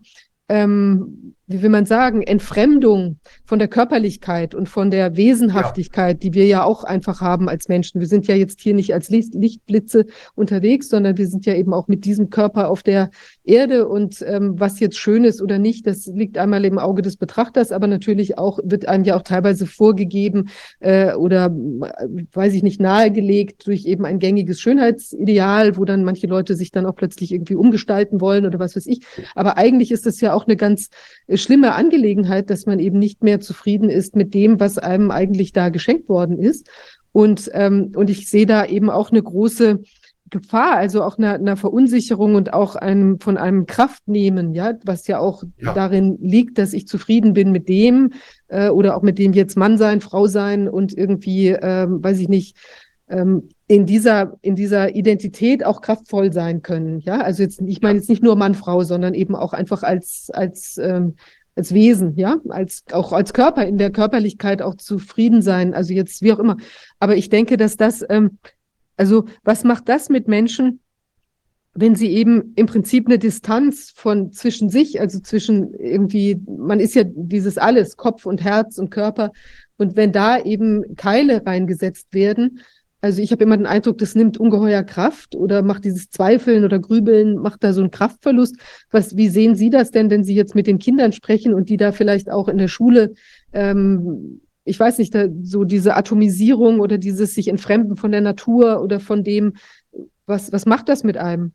ähm, 0.50 1.36
wie 1.50 1.64
will 1.64 1.70
man 1.70 1.88
sagen, 1.88 2.22
Entfremdung 2.22 3.18
von 3.46 3.58
der 3.58 3.68
Körperlichkeit 3.68 4.54
und 4.54 4.70
von 4.70 4.92
der 4.92 5.16
Wesenhaftigkeit, 5.16 6.18
ja. 6.18 6.20
die 6.20 6.34
wir 6.36 6.46
ja 6.46 6.64
auch 6.64 6.84
einfach 6.84 7.22
haben 7.22 7.50
als 7.50 7.68
Menschen. 7.68 8.00
Wir 8.00 8.08
sind 8.08 8.28
ja 8.28 8.36
jetzt 8.36 8.62
hier 8.62 8.76
nicht 8.76 8.94
als 8.94 9.10
Lichtblitze 9.10 10.06
unterwegs, 10.36 10.90
sondern 10.90 11.18
wir 11.18 11.28
sind 11.28 11.48
ja 11.48 11.56
eben 11.56 11.74
auch 11.74 11.88
mit 11.88 12.06
diesem 12.06 12.30
Körper 12.30 12.70
auf 12.70 12.84
der 12.84 13.10
Erde 13.50 13.88
und 13.88 14.24
ähm, 14.26 14.60
was 14.60 14.80
jetzt 14.80 14.98
schön 14.98 15.24
ist 15.24 15.42
oder 15.42 15.58
nicht, 15.58 15.88
das 15.88 16.06
liegt 16.06 16.38
einmal 16.38 16.64
im 16.66 16.78
Auge 16.78 17.02
des 17.02 17.18
Betrachters, 17.18 17.72
aber 17.72 17.88
natürlich 17.88 18.38
auch 18.38 18.60
wird 18.64 18.88
einem 18.88 19.04
ja 19.04 19.18
auch 19.18 19.24
teilweise 19.24 19.66
vorgegeben 19.66 20.50
äh, 20.80 21.14
oder 21.16 21.48
äh, 21.48 22.26
weiß 22.32 22.54
ich 22.54 22.64
nicht 22.64 22.80
nahegelegt 22.80 23.66
durch 23.68 23.86
eben 23.86 24.06
ein 24.06 24.20
gängiges 24.20 24.62
Schönheitsideal, 24.62 25.78
wo 25.78 25.86
dann 25.86 26.04
manche 26.04 26.28
Leute 26.28 26.56
sich 26.56 26.72
dann 26.72 26.86
auch 26.86 26.96
plötzlich 26.96 27.32
irgendwie 27.32 27.56
umgestalten 27.56 28.22
wollen 28.22 28.46
oder 28.46 28.60
was 28.60 28.76
weiß 28.76 28.86
ich. 28.86 29.02
Aber 29.36 29.58
eigentlich 29.58 29.92
ist 29.92 30.06
das 30.06 30.22
ja 30.22 30.34
auch 30.34 30.46
eine 30.46 30.56
ganz 30.56 30.90
schlimme 31.34 31.74
Angelegenheit, 31.74 32.50
dass 32.50 32.66
man 32.66 32.80
eben 32.80 33.00
nicht 33.00 33.24
mehr 33.24 33.40
zufrieden 33.40 33.90
ist 33.90 34.16
mit 34.16 34.34
dem, 34.34 34.60
was 34.60 34.78
einem 34.78 35.12
eigentlich 35.12 35.54
da 35.54 35.70
geschenkt 35.70 36.08
worden 36.08 36.38
ist. 36.38 36.70
Und, 37.12 37.50
ähm, 37.54 37.92
und 37.96 38.10
ich 38.10 38.30
sehe 38.30 38.46
da 38.46 38.66
eben 38.66 38.90
auch 38.90 39.12
eine 39.12 39.24
große 39.24 39.80
Gefahr, 40.30 40.76
also 40.76 41.04
auch 41.04 41.18
einer, 41.18 41.34
einer 41.34 41.58
Verunsicherung 41.58 42.36
und 42.36 42.54
auch 42.54 42.76
einem 42.76 43.20
von 43.20 43.38
einem 43.38 43.66
Kraftnehmen, 43.66 44.54
ja, 44.54 44.74
was 44.84 45.08
ja 45.08 45.20
auch 45.20 45.44
ja. 45.58 45.74
darin 45.74 46.18
liegt, 46.22 46.58
dass 46.58 46.74
ich 46.74 46.88
zufrieden 46.88 47.34
bin 47.34 47.52
mit 47.52 47.70
dem 47.70 48.14
äh, 48.48 48.70
oder 48.70 48.96
auch 48.96 49.02
mit 49.02 49.20
dem 49.20 49.34
jetzt 49.34 49.58
Mann 49.58 49.78
sein, 49.78 50.02
Frau 50.02 50.28
sein 50.28 50.68
und 50.68 50.98
irgendwie, 50.98 51.50
ähm, 51.50 52.04
weiß 52.04 52.20
ich 52.20 52.30
nicht, 52.30 52.56
ähm, 53.10 53.50
in 53.68 53.86
dieser, 53.86 54.38
in 54.42 54.56
dieser 54.56 54.96
Identität 54.96 55.66
auch 55.66 55.82
kraftvoll 55.82 56.32
sein 56.34 56.62
können. 56.62 57.00
Ja, 57.00 57.22
also 57.22 57.44
jetzt, 57.44 57.62
ich 57.62 57.82
meine 57.82 58.00
jetzt 58.00 58.10
nicht 58.10 58.24
nur 58.24 58.36
Mann, 58.36 58.56
Frau, 58.56 58.84
sondern 58.84 59.14
eben 59.14 59.36
auch 59.36 59.54
einfach 59.54 59.84
als, 59.84 60.30
als, 60.34 60.78
ähm, 60.78 61.16
als 61.56 61.74
Wesen, 61.74 62.16
ja, 62.16 62.38
als, 62.50 62.84
auch 62.92 63.12
als 63.14 63.34
Körper, 63.34 63.66
in 63.66 63.78
der 63.78 63.92
Körperlichkeit 63.92 64.62
auch 64.62 64.76
zufrieden 64.76 65.42
sein. 65.42 65.74
Also 65.74 65.94
jetzt, 65.94 66.22
wie 66.22 66.32
auch 66.32 66.40
immer. 66.40 66.58
Aber 67.00 67.16
ich 67.16 67.30
denke, 67.30 67.58
dass 67.58 67.78
das, 67.78 68.04
ähm, 68.10 68.40
also 69.00 69.26
was 69.44 69.64
macht 69.64 69.88
das 69.88 70.10
mit 70.10 70.28
Menschen, 70.28 70.82
wenn 71.74 71.96
sie 71.96 72.10
eben 72.10 72.52
im 72.58 72.66
Prinzip 72.66 73.08
eine 73.08 73.18
Distanz 73.18 73.94
von 73.96 74.34
zwischen 74.34 74.70
sich, 74.70 75.00
also 75.00 75.22
zwischen 75.22 75.74
irgendwie, 75.74 76.38
man 76.46 76.82
ist 76.82 76.96
ja 76.96 77.04
dieses 77.06 77.58
alles, 77.58 77.96
Kopf 77.96 78.26
und 78.26 78.44
Herz 78.44 78.78
und 78.78 78.90
Körper. 78.90 79.32
Und 79.78 79.96
wenn 79.96 80.12
da 80.12 80.38
eben 80.38 80.98
Keile 80.98 81.46
reingesetzt 81.46 82.08
werden, 82.12 82.60
also 83.00 83.22
ich 83.22 83.32
habe 83.32 83.46
immer 83.46 83.56
den 83.56 83.68
Eindruck, 83.68 84.00
das 84.00 84.16
nimmt 84.16 84.38
ungeheuer 84.38 84.84
Kraft 84.84 85.34
oder 85.34 85.62
macht 85.62 85.86
dieses 85.86 86.10
Zweifeln 86.10 86.66
oder 86.66 86.80
Grübeln, 86.80 87.38
macht 87.38 87.64
da 87.64 87.72
so 87.72 87.80
einen 87.80 87.92
Kraftverlust. 87.92 88.58
Was, 88.92 89.16
wie 89.16 89.30
sehen 89.30 89.56
Sie 89.56 89.70
das 89.70 89.92
denn, 89.92 90.10
wenn 90.10 90.26
Sie 90.26 90.36
jetzt 90.36 90.56
mit 90.56 90.68
den 90.68 90.80
Kindern 90.80 91.14
sprechen 91.14 91.54
und 91.54 91.70
die 91.70 91.78
da 91.78 91.94
vielleicht 91.94 92.30
auch 92.30 92.50
in 92.50 92.58
der 92.58 92.68
Schule, 92.68 93.14
ähm, 93.54 94.42
ich 94.70 94.80
weiß 94.80 95.00
nicht, 95.00 95.16
so 95.42 95.64
diese 95.64 95.96
Atomisierung 95.96 96.80
oder 96.80 96.98
dieses 96.98 97.34
sich 97.34 97.48
entfremden 97.48 97.98
von 97.98 98.12
der 98.12 98.22
Natur 98.22 98.82
oder 98.82 99.00
von 99.00 99.24
dem, 99.24 99.54
was, 100.28 100.52
was 100.52 100.66
macht 100.66 100.90
das 100.90 101.04
mit 101.04 101.18
einem? 101.18 101.54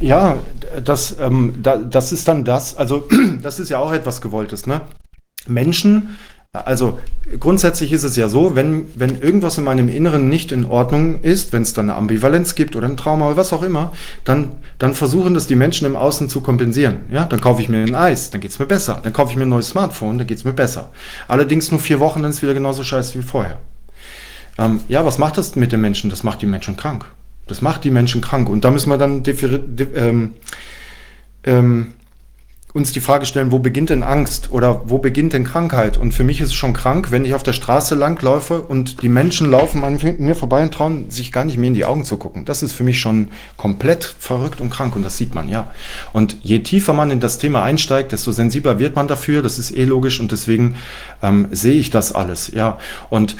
Ja, 0.00 0.38
das, 0.84 1.16
ähm, 1.18 1.54
da, 1.62 1.76
das 1.76 2.12
ist 2.12 2.28
dann 2.28 2.44
das, 2.44 2.76
also 2.76 3.08
das 3.42 3.58
ist 3.58 3.68
ja 3.68 3.78
auch 3.78 3.92
etwas 3.92 4.20
Gewolltes, 4.20 4.66
ne? 4.66 4.82
Menschen 5.46 6.16
also 6.54 6.98
grundsätzlich 7.40 7.92
ist 7.92 8.02
es 8.02 8.14
ja 8.16 8.28
so, 8.28 8.54
wenn, 8.54 8.86
wenn 8.94 9.22
irgendwas 9.22 9.56
in 9.56 9.64
meinem 9.64 9.88
Inneren 9.88 10.28
nicht 10.28 10.52
in 10.52 10.66
Ordnung 10.66 11.22
ist, 11.22 11.54
wenn 11.54 11.62
es 11.62 11.72
dann 11.72 11.88
eine 11.88 11.96
Ambivalenz 11.96 12.54
gibt 12.54 12.76
oder 12.76 12.86
ein 12.86 12.98
Trauma 12.98 13.28
oder 13.28 13.38
was 13.38 13.54
auch 13.54 13.62
immer, 13.62 13.92
dann, 14.24 14.52
dann 14.76 14.92
versuchen 14.92 15.32
das 15.32 15.46
die 15.46 15.54
Menschen 15.54 15.86
im 15.86 15.96
Außen 15.96 16.28
zu 16.28 16.42
kompensieren. 16.42 17.06
Ja, 17.10 17.24
dann 17.24 17.40
kaufe 17.40 17.62
ich 17.62 17.70
mir 17.70 17.78
ein 17.78 17.94
Eis, 17.94 18.28
dann 18.28 18.42
geht's 18.42 18.58
mir 18.58 18.66
besser. 18.66 19.00
Dann 19.02 19.14
kaufe 19.14 19.30
ich 19.32 19.38
mir 19.38 19.44
ein 19.44 19.48
neues 19.48 19.70
Smartphone, 19.70 20.18
dann 20.18 20.26
geht's 20.26 20.44
mir 20.44 20.52
besser. 20.52 20.90
Allerdings 21.26 21.70
nur 21.70 21.80
vier 21.80 22.00
Wochen, 22.00 22.20
dann 22.20 22.32
ist 22.32 22.42
wieder 22.42 22.52
genauso 22.52 22.84
scheiße 22.84 23.18
wie 23.18 23.22
vorher. 23.22 23.56
Ähm, 24.58 24.80
ja, 24.88 25.06
was 25.06 25.16
macht 25.16 25.38
das 25.38 25.56
mit 25.56 25.72
den 25.72 25.80
Menschen? 25.80 26.10
Das 26.10 26.22
macht 26.22 26.42
die 26.42 26.46
Menschen 26.46 26.76
krank. 26.76 27.06
Das 27.46 27.62
macht 27.62 27.82
die 27.84 27.90
Menschen 27.90 28.20
krank. 28.20 28.50
Und 28.50 28.66
da 28.66 28.70
müssen 28.70 28.90
wir 28.90 28.98
dann 28.98 29.22
ähm, 29.94 30.34
ähm, 31.44 31.94
uns 32.72 32.92
die 32.92 33.00
Frage 33.00 33.26
stellen, 33.26 33.52
wo 33.52 33.58
beginnt 33.58 33.90
denn 33.90 34.02
Angst 34.02 34.48
oder 34.50 34.82
wo 34.86 34.98
beginnt 34.98 35.34
denn 35.34 35.44
Krankheit? 35.44 35.98
Und 35.98 36.12
für 36.12 36.24
mich 36.24 36.40
ist 36.40 36.48
es 36.48 36.54
schon 36.54 36.72
krank, 36.72 37.10
wenn 37.10 37.24
ich 37.24 37.34
auf 37.34 37.42
der 37.42 37.52
Straße 37.52 37.94
langlaufe 37.94 38.62
und 38.62 39.02
die 39.02 39.10
Menschen 39.10 39.50
laufen 39.50 39.84
an 39.84 39.98
mir 40.18 40.34
vorbei 40.34 40.62
und 40.62 40.72
trauen 40.72 41.10
sich 41.10 41.32
gar 41.32 41.44
nicht 41.44 41.58
mehr 41.58 41.68
in 41.68 41.74
die 41.74 41.84
Augen 41.84 42.04
zu 42.04 42.16
gucken. 42.16 42.46
Das 42.46 42.62
ist 42.62 42.72
für 42.72 42.84
mich 42.84 42.98
schon 42.98 43.28
komplett 43.56 44.14
verrückt 44.18 44.60
und 44.60 44.70
krank 44.70 44.96
und 44.96 45.02
das 45.02 45.18
sieht 45.18 45.34
man, 45.34 45.48
ja. 45.50 45.70
Und 46.14 46.38
je 46.42 46.60
tiefer 46.60 46.94
man 46.94 47.10
in 47.10 47.20
das 47.20 47.38
Thema 47.38 47.62
einsteigt, 47.62 48.12
desto 48.12 48.32
sensibler 48.32 48.78
wird 48.78 48.96
man 48.96 49.06
dafür. 49.06 49.42
Das 49.42 49.58
ist 49.58 49.76
eh 49.76 49.84
logisch 49.84 50.18
und 50.20 50.32
deswegen 50.32 50.76
ähm, 51.22 51.48
sehe 51.50 51.74
ich 51.74 51.90
das 51.90 52.12
alles, 52.12 52.52
ja. 52.54 52.78
Und 53.10 53.36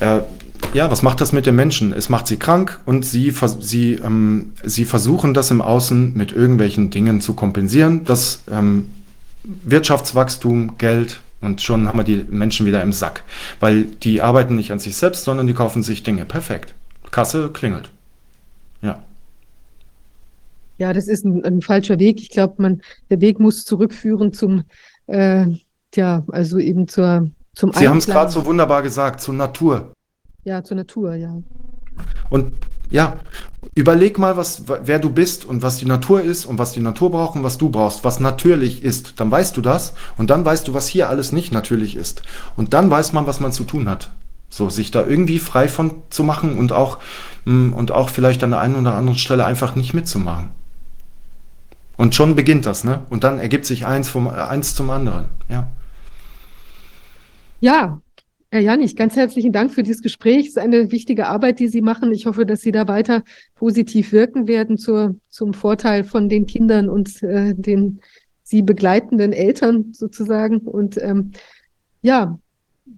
äh, 0.00 0.20
ja, 0.72 0.90
was 0.90 1.02
macht 1.02 1.20
das 1.20 1.32
mit 1.32 1.46
den 1.46 1.56
Menschen? 1.56 1.92
Es 1.92 2.08
macht 2.08 2.26
sie 2.26 2.36
krank 2.36 2.80
und 2.86 3.04
sie, 3.04 3.34
sie, 3.60 3.94
ähm, 3.94 4.52
sie 4.62 4.84
versuchen 4.84 5.34
das 5.34 5.50
im 5.50 5.60
Außen 5.60 6.16
mit 6.16 6.32
irgendwelchen 6.32 6.90
Dingen 6.90 7.20
zu 7.20 7.34
kompensieren. 7.34 8.04
Das 8.04 8.42
ähm, 8.50 8.90
Wirtschaftswachstum, 9.42 10.78
Geld 10.78 11.20
und 11.40 11.62
schon 11.62 11.88
haben 11.88 11.98
wir 11.98 12.04
die 12.04 12.24
Menschen 12.28 12.66
wieder 12.66 12.82
im 12.82 12.92
Sack. 12.92 13.24
Weil 13.58 13.84
die 13.84 14.22
arbeiten 14.22 14.56
nicht 14.56 14.72
an 14.72 14.78
sich 14.78 14.96
selbst, 14.96 15.24
sondern 15.24 15.46
die 15.46 15.54
kaufen 15.54 15.82
sich 15.82 16.02
Dinge. 16.02 16.24
Perfekt. 16.24 16.74
Kasse 17.10 17.50
klingelt. 17.52 17.90
Ja. 18.82 19.02
Ja, 20.78 20.92
das 20.92 21.08
ist 21.08 21.24
ein, 21.24 21.44
ein 21.44 21.62
falscher 21.62 21.98
Weg. 21.98 22.20
Ich 22.20 22.30
glaube, 22.30 22.54
man, 22.58 22.82
der 23.10 23.20
Weg 23.20 23.40
muss 23.40 23.64
zurückführen 23.64 24.32
zum, 24.32 24.64
äh, 25.06 25.46
ja, 25.94 26.24
also 26.28 26.58
eben 26.58 26.88
zur, 26.88 27.30
zum 27.54 27.72
Sie 27.72 27.88
haben 27.88 27.98
es 27.98 28.06
gerade 28.06 28.30
so 28.30 28.44
wunderbar 28.46 28.82
gesagt, 28.82 29.20
zur 29.20 29.34
Natur. 29.34 29.92
Ja, 30.44 30.62
zur 30.64 30.76
Natur, 30.76 31.14
ja. 31.14 31.42
Und 32.30 32.52
ja, 32.90 33.18
überleg 33.74 34.18
mal, 34.18 34.36
was, 34.36 34.64
wer 34.66 34.98
du 34.98 35.10
bist 35.10 35.44
und 35.44 35.62
was 35.62 35.76
die 35.76 35.84
Natur 35.84 36.22
ist 36.22 36.44
und 36.44 36.58
was 36.58 36.72
die 36.72 36.80
Natur 36.80 37.10
braucht 37.10 37.36
und 37.36 37.44
was 37.44 37.56
du 37.56 37.70
brauchst, 37.70 38.04
was 38.04 38.20
natürlich 38.20 38.82
ist. 38.82 39.20
Dann 39.20 39.30
weißt 39.30 39.56
du 39.56 39.60
das 39.60 39.94
und 40.16 40.30
dann 40.30 40.44
weißt 40.44 40.66
du, 40.66 40.74
was 40.74 40.88
hier 40.88 41.08
alles 41.08 41.32
nicht 41.32 41.52
natürlich 41.52 41.94
ist. 41.94 42.22
Und 42.56 42.74
dann 42.74 42.90
weiß 42.90 43.12
man, 43.12 43.26
was 43.26 43.38
man 43.40 43.52
zu 43.52 43.64
tun 43.64 43.88
hat. 43.88 44.10
So, 44.48 44.68
sich 44.68 44.90
da 44.90 45.06
irgendwie 45.06 45.38
frei 45.38 45.68
von 45.68 46.02
zu 46.10 46.24
machen 46.24 46.58
und 46.58 46.72
auch, 46.72 46.98
mm, 47.44 47.72
und 47.72 47.92
auch 47.92 48.08
vielleicht 48.08 48.42
an 48.42 48.50
der 48.50 48.60
einen 48.60 48.74
oder 48.74 48.94
anderen 48.94 49.18
Stelle 49.18 49.44
einfach 49.44 49.76
nicht 49.76 49.94
mitzumachen. 49.94 50.50
Und 51.96 52.16
schon 52.16 52.34
beginnt 52.34 52.66
das, 52.66 52.82
ne? 52.82 53.02
Und 53.10 53.22
dann 53.22 53.38
ergibt 53.38 53.66
sich 53.66 53.86
eins 53.86 54.08
vom, 54.08 54.26
eins 54.26 54.74
zum 54.74 54.90
anderen, 54.90 55.26
ja. 55.48 55.68
Ja, 57.60 58.00
Herr 58.52 58.62
Janich, 58.62 58.96
ganz 58.96 59.14
herzlichen 59.14 59.52
Dank 59.52 59.72
für 59.72 59.84
dieses 59.84 60.02
Gespräch. 60.02 60.40
Es 60.40 60.48
ist 60.48 60.58
eine 60.58 60.90
wichtige 60.90 61.28
Arbeit, 61.28 61.60
die 61.60 61.68
Sie 61.68 61.82
machen. 61.82 62.10
Ich 62.10 62.26
hoffe, 62.26 62.44
dass 62.44 62.62
Sie 62.62 62.72
da 62.72 62.88
weiter 62.88 63.22
positiv 63.54 64.10
wirken 64.10 64.48
werden 64.48 64.76
zur, 64.76 65.14
zum 65.28 65.54
Vorteil 65.54 66.02
von 66.02 66.28
den 66.28 66.46
Kindern 66.46 66.88
und 66.88 67.22
äh, 67.22 67.54
den 67.54 68.00
Sie 68.42 68.62
begleitenden 68.62 69.32
Eltern 69.32 69.92
sozusagen. 69.92 70.58
Und 70.58 71.00
ähm, 71.00 71.30
ja, 72.02 72.40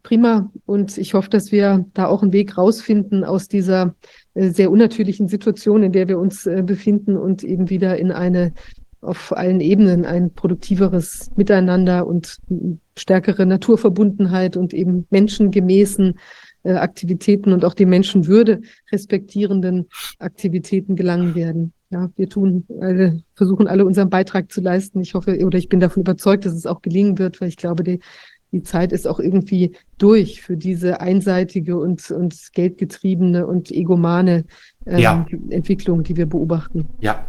prima. 0.03 0.51
Und 0.65 0.97
ich 0.97 1.13
hoffe, 1.13 1.29
dass 1.29 1.53
wir 1.53 1.85
da 1.93 2.07
auch 2.07 2.23
einen 2.23 2.33
Weg 2.33 2.57
rausfinden 2.57 3.23
aus 3.23 3.47
dieser 3.47 3.95
äh, 4.33 4.49
sehr 4.49 4.71
unnatürlichen 4.71 5.29
Situation, 5.29 5.83
in 5.83 5.93
der 5.93 6.09
wir 6.09 6.19
uns 6.19 6.47
äh, 6.47 6.63
befinden 6.65 7.19
und 7.19 7.45
eben 7.45 7.69
wieder 7.69 7.99
in 7.99 8.11
eine 8.11 8.55
auf 9.03 9.37
allen 9.37 9.61
Ebenen 9.61 10.07
ein 10.07 10.33
produktiveres 10.33 11.31
Miteinander 11.37 12.07
und 12.07 12.39
stärkere 12.97 13.45
Naturverbundenheit 13.45 14.57
und 14.57 14.73
eben 14.73 15.07
menschengemäßen 15.11 16.19
äh, 16.63 16.75
Aktivitäten 16.75 17.53
und 17.53 17.65
auch 17.65 17.75
die 17.75 17.87
Menschenwürde 17.87 18.61
respektierenden 18.93 19.89
Aktivitäten 20.21 20.95
gelangen 20.95 21.35
werden. 21.35 21.73
Ja, 21.91 22.11
wir 22.17 22.29
tun 22.29 22.65
alle, 22.81 23.23
versuchen 23.35 23.67
alle 23.67 23.85
unseren 23.85 24.09
Beitrag 24.09 24.51
zu 24.51 24.61
leisten. 24.61 25.01
Ich 25.01 25.15
hoffe 25.15 25.45
oder 25.45 25.59
ich 25.59 25.69
bin 25.69 25.81
davon 25.81 26.03
überzeugt, 26.03 26.47
dass 26.47 26.55
es 26.55 26.65
auch 26.65 26.81
gelingen 26.81 27.19
wird, 27.19 27.41
weil 27.41 27.49
ich 27.49 27.57
glaube, 27.57 27.83
die, 27.83 27.99
die 28.53 28.63
Zeit 28.63 28.93
ist 28.93 29.09
auch 29.09 29.19
irgendwie 29.19 29.73
durch 29.99 30.41
für 30.41 30.57
diese 30.57 31.01
einseitige 31.01 31.77
und, 31.77 32.11
und 32.11 32.35
geldgetriebene 32.53 33.47
und 33.47 33.73
egomane 33.73 34.45
ähm, 34.87 34.99
ja. 34.99 35.27
Entwicklung, 35.51 36.05
die 36.05 36.17
wir 36.17 36.27
beobachten. 36.27 36.87
Ja, 37.01 37.27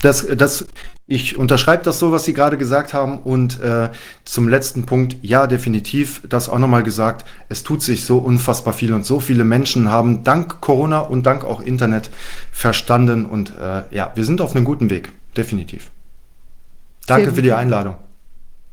das, 0.00 0.26
das, 0.36 0.66
ich 1.08 1.38
unterschreibe 1.38 1.84
das 1.84 2.00
so, 2.00 2.10
was 2.10 2.24
Sie 2.24 2.32
gerade 2.32 2.58
gesagt 2.58 2.92
haben. 2.92 3.18
Und 3.18 3.60
äh, 3.60 3.90
zum 4.24 4.48
letzten 4.48 4.86
Punkt, 4.86 5.16
ja, 5.22 5.46
definitiv, 5.46 6.22
das 6.28 6.48
auch 6.48 6.58
nochmal 6.58 6.82
gesagt, 6.82 7.24
es 7.48 7.62
tut 7.62 7.82
sich 7.82 8.04
so 8.04 8.18
unfassbar 8.18 8.72
viel 8.72 8.92
und 8.92 9.06
so 9.06 9.20
viele 9.20 9.44
Menschen 9.44 9.90
haben 9.90 10.24
dank 10.24 10.60
Corona 10.60 11.00
und 11.00 11.24
dank 11.24 11.44
auch 11.44 11.60
Internet 11.60 12.10
verstanden. 12.50 13.24
Und 13.24 13.52
äh, 13.58 13.82
ja, 13.90 14.12
wir 14.14 14.24
sind 14.24 14.40
auf 14.40 14.56
einem 14.56 14.64
guten 14.64 14.90
Weg, 14.90 15.12
definitiv. 15.36 15.90
Danke 17.06 17.32
für 17.32 17.42
die 17.42 17.52
Einladung. 17.52 17.96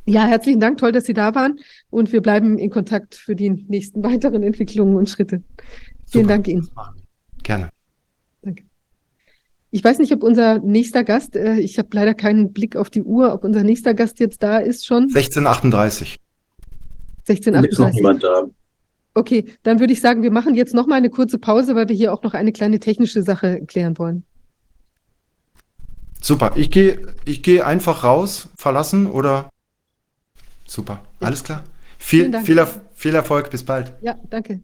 Ja, 0.06 0.26
herzlichen 0.26 0.60
Dank, 0.60 0.80
toll, 0.80 0.92
dass 0.92 1.06
Sie 1.06 1.14
da 1.14 1.34
waren. 1.36 1.60
Und 1.92 2.12
wir 2.12 2.22
bleiben 2.22 2.58
in 2.58 2.72
Kontakt 2.72 3.16
für 3.16 3.36
die 3.36 3.50
nächsten 3.50 4.04
weiteren 4.04 4.42
Entwicklungen 4.42 4.96
und 4.96 5.08
Schritte. 5.08 5.44
Vielen 6.08 6.26
Super. 6.26 6.28
Dank 6.28 6.48
Ihnen. 6.48 6.70
Gerne. 7.44 7.70
Ich 9.74 9.84
weiß 9.84 9.98
nicht, 9.98 10.14
ob 10.14 10.22
unser 10.22 10.60
nächster 10.60 11.04
Gast, 11.04 11.36
äh, 11.36 11.56
ich 11.56 11.80
habe 11.80 11.88
leider 11.94 12.14
keinen 12.14 12.54
Blick 12.54 12.76
auf 12.76 12.92
die 12.92 13.02
Uhr, 13.02 13.34
ob 13.34 13.44
unser 13.44 13.64
nächster 13.64 13.96
Gast 13.96 14.20
jetzt 14.20 14.44
da 14.44 14.60
ist 14.60 14.86
schon. 14.86 15.06
1638. 15.06 16.20
1638. 17.28 17.72
Ist 17.72 17.80
noch 17.80 17.92
niemand 17.92 18.24
da. 18.24 18.44
Okay, 19.16 19.46
dann 19.64 19.80
würde 19.80 19.94
ich 19.94 20.00
sagen, 20.00 20.22
wir 20.22 20.30
machen 20.30 20.54
jetzt 20.54 20.76
noch 20.76 20.86
mal 20.86 20.98
eine 20.98 21.10
kurze 21.10 21.40
Pause, 21.40 21.74
weil 21.74 21.90
wir 21.90 21.96
hier 21.96 22.14
auch 22.14 22.22
noch 22.22 22.36
eine 22.36 22.52
kleine 22.52 22.80
technische 22.80 23.24
Sache 23.24 23.66
klären 23.66 23.98
wollen. 23.98 24.24
Super. 26.22 26.52
Ich 26.56 26.70
gehe 26.70 27.08
ich 27.26 27.42
geh 27.42 27.62
einfach 27.62 28.04
raus, 28.04 28.50
verlassen 28.56 29.08
oder? 29.10 29.50
Super. 30.68 31.02
Ja. 31.20 31.28
Alles 31.28 31.44
klar. 31.44 31.64
Viel, 31.98 32.32
viel, 32.44 32.64
viel 32.94 33.16
Erfolg. 33.16 33.50
Bis 33.50 33.64
bald. 33.64 33.92
Ja, 34.02 34.20
danke. 34.30 34.62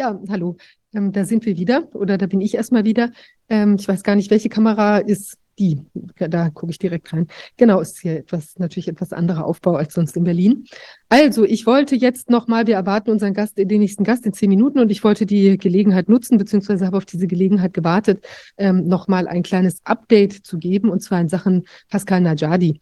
Ja, 0.00 0.18
hallo. 0.30 0.56
Ähm, 0.94 1.12
da 1.12 1.26
sind 1.26 1.44
wir 1.44 1.58
wieder 1.58 1.86
oder 1.92 2.16
da 2.16 2.24
bin 2.24 2.40
ich 2.40 2.54
erstmal 2.54 2.86
wieder. 2.86 3.12
Ähm, 3.50 3.76
ich 3.78 3.86
weiß 3.86 4.02
gar 4.02 4.16
nicht, 4.16 4.30
welche 4.30 4.48
Kamera 4.48 4.96
ist 4.96 5.36
die. 5.58 5.78
Da 6.16 6.48
gucke 6.48 6.72
ich 6.72 6.78
direkt 6.78 7.12
rein. 7.12 7.26
Genau, 7.58 7.80
ist 7.80 8.00
hier 8.00 8.16
etwas, 8.16 8.58
natürlich 8.58 8.88
etwas 8.88 9.12
anderer 9.12 9.44
Aufbau 9.44 9.74
als 9.74 9.92
sonst 9.92 10.16
in 10.16 10.24
Berlin. 10.24 10.64
Also, 11.10 11.44
ich 11.44 11.66
wollte 11.66 11.96
jetzt 11.96 12.30
nochmal, 12.30 12.66
wir 12.66 12.76
erwarten 12.76 13.10
unseren 13.10 13.34
Gast, 13.34 13.58
den 13.58 13.68
nächsten 13.68 14.02
Gast 14.02 14.24
in 14.24 14.32
zehn 14.32 14.48
Minuten 14.48 14.78
und 14.78 14.90
ich 14.90 15.04
wollte 15.04 15.26
die 15.26 15.58
Gelegenheit 15.58 16.08
nutzen, 16.08 16.38
beziehungsweise 16.38 16.86
habe 16.86 16.96
auf 16.96 17.04
diese 17.04 17.26
Gelegenheit 17.26 17.74
gewartet, 17.74 18.24
ähm, 18.56 18.88
nochmal 18.88 19.28
ein 19.28 19.42
kleines 19.42 19.84
Update 19.84 20.32
zu 20.32 20.56
geben 20.56 20.88
und 20.88 21.00
zwar 21.00 21.20
in 21.20 21.28
Sachen 21.28 21.64
Pascal 21.90 22.22
Najadi. 22.22 22.80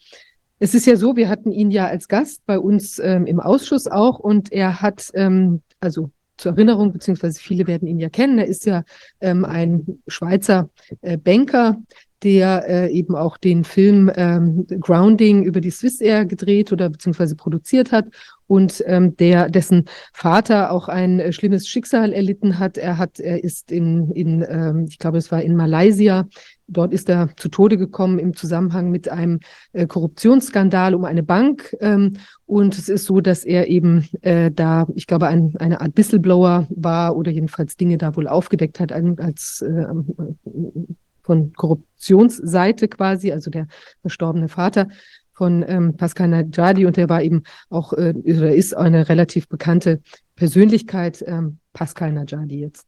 Es 0.60 0.72
ist 0.72 0.86
ja 0.86 0.94
so, 0.94 1.16
wir 1.16 1.28
hatten 1.28 1.50
ihn 1.50 1.72
ja 1.72 1.88
als 1.88 2.06
Gast 2.06 2.46
bei 2.46 2.60
uns 2.60 3.00
ähm, 3.00 3.26
im 3.26 3.40
Ausschuss 3.40 3.88
auch 3.88 4.20
und 4.20 4.52
er 4.52 4.82
hat, 4.82 5.10
ähm, 5.14 5.62
also 5.80 6.12
zur 6.38 6.52
Erinnerung, 6.52 6.92
beziehungsweise 6.92 7.40
viele 7.40 7.66
werden 7.66 7.86
ihn 7.88 7.98
ja 7.98 8.08
kennen. 8.08 8.38
Er 8.38 8.46
ist 8.46 8.64
ja 8.64 8.84
ähm, 9.20 9.44
ein 9.44 10.00
Schweizer 10.06 10.70
äh, 11.02 11.18
Banker, 11.18 11.76
der 12.22 12.68
äh, 12.68 12.92
eben 12.92 13.14
auch 13.14 13.36
den 13.36 13.64
Film 13.64 14.10
ähm, 14.16 14.66
Grounding 14.80 15.44
über 15.44 15.60
die 15.60 15.70
Swiss 15.70 16.00
Air 16.00 16.24
gedreht 16.24 16.72
oder 16.72 16.90
beziehungsweise 16.90 17.36
produziert 17.36 17.92
hat 17.92 18.06
und 18.48 18.82
ähm, 18.86 19.16
der 19.16 19.48
dessen 19.48 19.84
Vater 20.12 20.72
auch 20.72 20.88
ein 20.88 21.20
äh, 21.20 21.32
schlimmes 21.32 21.68
Schicksal 21.68 22.12
erlitten 22.12 22.58
hat. 22.58 22.76
Er 22.76 22.98
hat, 22.98 23.20
er 23.20 23.44
ist 23.44 23.70
in, 23.70 24.10
in 24.12 24.44
ähm, 24.48 24.86
ich 24.88 24.98
glaube, 24.98 25.18
es 25.18 25.30
war 25.30 25.42
in 25.42 25.54
Malaysia. 25.54 26.26
Dort 26.66 26.92
ist 26.92 27.08
er 27.08 27.30
zu 27.36 27.48
Tode 27.48 27.78
gekommen 27.78 28.18
im 28.18 28.34
Zusammenhang 28.34 28.90
mit 28.90 29.08
einem 29.08 29.40
äh, 29.72 29.86
Korruptionsskandal 29.86 30.94
um 30.94 31.04
eine 31.04 31.22
Bank. 31.22 31.76
Ähm, 31.80 32.14
und 32.48 32.78
es 32.78 32.88
ist 32.88 33.04
so, 33.04 33.20
dass 33.20 33.44
er 33.44 33.68
eben 33.68 34.08
äh, 34.22 34.50
da, 34.50 34.86
ich 34.94 35.06
glaube, 35.06 35.26
ein, 35.26 35.54
eine 35.58 35.82
Art 35.82 35.94
Whistleblower 35.94 36.66
war 36.70 37.14
oder 37.14 37.30
jedenfalls 37.30 37.76
Dinge 37.76 37.98
da 37.98 38.16
wohl 38.16 38.26
aufgedeckt 38.26 38.80
hat 38.80 38.90
als 38.90 39.60
äh, 39.60 39.84
von 41.22 41.52
Korruptionsseite 41.52 42.88
quasi, 42.88 43.32
also 43.32 43.50
der 43.50 43.66
verstorbene 44.00 44.48
Vater 44.48 44.88
von 45.34 45.62
ähm, 45.68 45.98
Pascal 45.98 46.28
Najadi 46.28 46.86
und 46.86 46.96
der 46.96 47.10
war 47.10 47.22
eben 47.22 47.42
auch 47.68 47.92
äh, 47.92 48.14
oder 48.24 48.54
ist 48.54 48.74
eine 48.74 49.10
relativ 49.10 49.46
bekannte 49.48 50.00
Persönlichkeit, 50.34 51.22
ähm, 51.26 51.58
Pascal 51.74 52.14
Najadi 52.14 52.60
jetzt. 52.60 52.86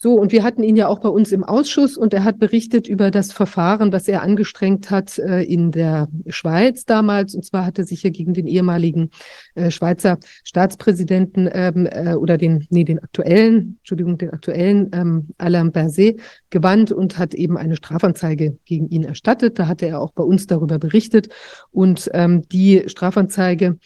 So, 0.00 0.14
und 0.14 0.30
wir 0.30 0.44
hatten 0.44 0.62
ihn 0.62 0.76
ja 0.76 0.86
auch 0.86 1.00
bei 1.00 1.08
uns 1.08 1.32
im 1.32 1.42
Ausschuss 1.42 1.96
und 1.96 2.14
er 2.14 2.22
hat 2.22 2.38
berichtet 2.38 2.86
über 2.86 3.10
das 3.10 3.32
Verfahren, 3.32 3.92
was 3.92 4.06
er 4.06 4.22
angestrengt 4.22 4.92
hat 4.92 5.18
äh, 5.18 5.42
in 5.42 5.72
der 5.72 6.06
Schweiz 6.28 6.84
damals. 6.84 7.34
Und 7.34 7.44
zwar 7.44 7.66
hat 7.66 7.80
er 7.80 7.84
sich 7.84 8.04
ja 8.04 8.10
gegen 8.10 8.32
den 8.32 8.46
ehemaligen 8.46 9.10
äh, 9.56 9.72
Schweizer 9.72 10.18
Staatspräsidenten 10.44 11.50
ähm, 11.52 11.88
äh, 11.90 12.14
oder 12.14 12.38
den, 12.38 12.64
nee, 12.70 12.84
den 12.84 13.00
aktuellen, 13.00 13.78
Entschuldigung, 13.78 14.18
den 14.18 14.30
aktuellen 14.30 14.88
ähm, 14.92 15.30
Alain 15.36 15.72
Berset 15.72 16.20
gewandt 16.50 16.92
und 16.92 17.18
hat 17.18 17.34
eben 17.34 17.56
eine 17.56 17.74
Strafanzeige 17.74 18.56
gegen 18.66 18.88
ihn 18.90 19.02
erstattet. 19.02 19.58
Da 19.58 19.66
hatte 19.66 19.86
er 19.86 20.00
auch 20.00 20.12
bei 20.12 20.22
uns 20.22 20.46
darüber 20.46 20.78
berichtet. 20.78 21.28
Und 21.72 22.08
ähm, 22.14 22.48
die 22.48 22.84
Strafanzeige 22.86 23.78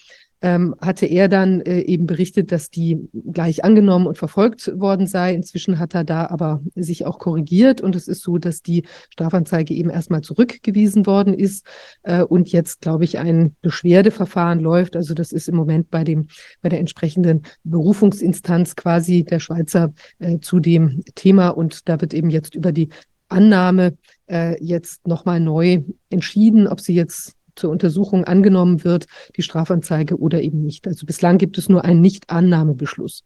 ähm, 0.42 0.74
hatte 0.80 1.06
er 1.06 1.28
dann 1.28 1.60
äh, 1.60 1.80
eben 1.80 2.06
berichtet, 2.06 2.52
dass 2.52 2.68
die 2.68 3.08
gleich 3.32 3.64
angenommen 3.64 4.06
und 4.06 4.18
verfolgt 4.18 4.70
worden 4.78 5.06
sei. 5.06 5.34
Inzwischen 5.34 5.78
hat 5.78 5.94
er 5.94 6.04
da 6.04 6.26
aber 6.26 6.60
sich 6.74 7.06
auch 7.06 7.18
korrigiert 7.18 7.80
und 7.80 7.96
es 7.96 8.08
ist 8.08 8.22
so, 8.22 8.38
dass 8.38 8.60
die 8.60 8.82
Strafanzeige 9.10 9.72
eben 9.72 9.88
erstmal 9.88 10.22
zurückgewiesen 10.22 11.06
worden 11.06 11.32
ist 11.32 11.64
äh, 12.02 12.22
und 12.22 12.50
jetzt, 12.50 12.80
glaube 12.80 13.04
ich, 13.04 13.18
ein 13.18 13.56
Beschwerdeverfahren 13.62 14.60
läuft. 14.60 14.96
Also 14.96 15.14
das 15.14 15.32
ist 15.32 15.48
im 15.48 15.54
Moment 15.54 15.90
bei 15.90 16.04
dem 16.04 16.26
bei 16.60 16.68
der 16.68 16.80
entsprechenden 16.80 17.42
Berufungsinstanz 17.64 18.76
quasi 18.76 19.24
der 19.24 19.38
Schweizer 19.38 19.94
äh, 20.18 20.40
zu 20.40 20.58
dem 20.58 21.04
Thema 21.14 21.48
und 21.48 21.88
da 21.88 22.00
wird 22.00 22.12
eben 22.14 22.30
jetzt 22.30 22.54
über 22.54 22.72
die 22.72 22.88
Annahme 23.28 23.96
äh, 24.30 24.62
jetzt 24.62 25.06
nochmal 25.06 25.40
neu 25.40 25.82
entschieden, 26.10 26.66
ob 26.66 26.80
sie 26.80 26.94
jetzt 26.94 27.34
zur 27.56 27.70
Untersuchung 27.70 28.24
angenommen 28.24 28.84
wird, 28.84 29.06
die 29.36 29.42
Strafanzeige 29.42 30.18
oder 30.18 30.40
eben 30.42 30.62
nicht. 30.62 30.86
Also 30.86 31.06
bislang 31.06 31.38
gibt 31.38 31.58
es 31.58 31.68
nur 31.68 31.84
einen 31.84 32.00
Nichtannahmebeschluss, 32.00 33.24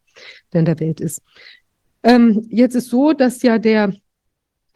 der 0.52 0.60
in 0.60 0.66
der 0.66 0.80
Welt 0.80 1.00
ist. 1.00 1.22
Ähm, 2.02 2.46
jetzt 2.50 2.74
ist 2.74 2.90
so, 2.90 3.12
dass 3.12 3.42
ja 3.42 3.58
der 3.58 3.92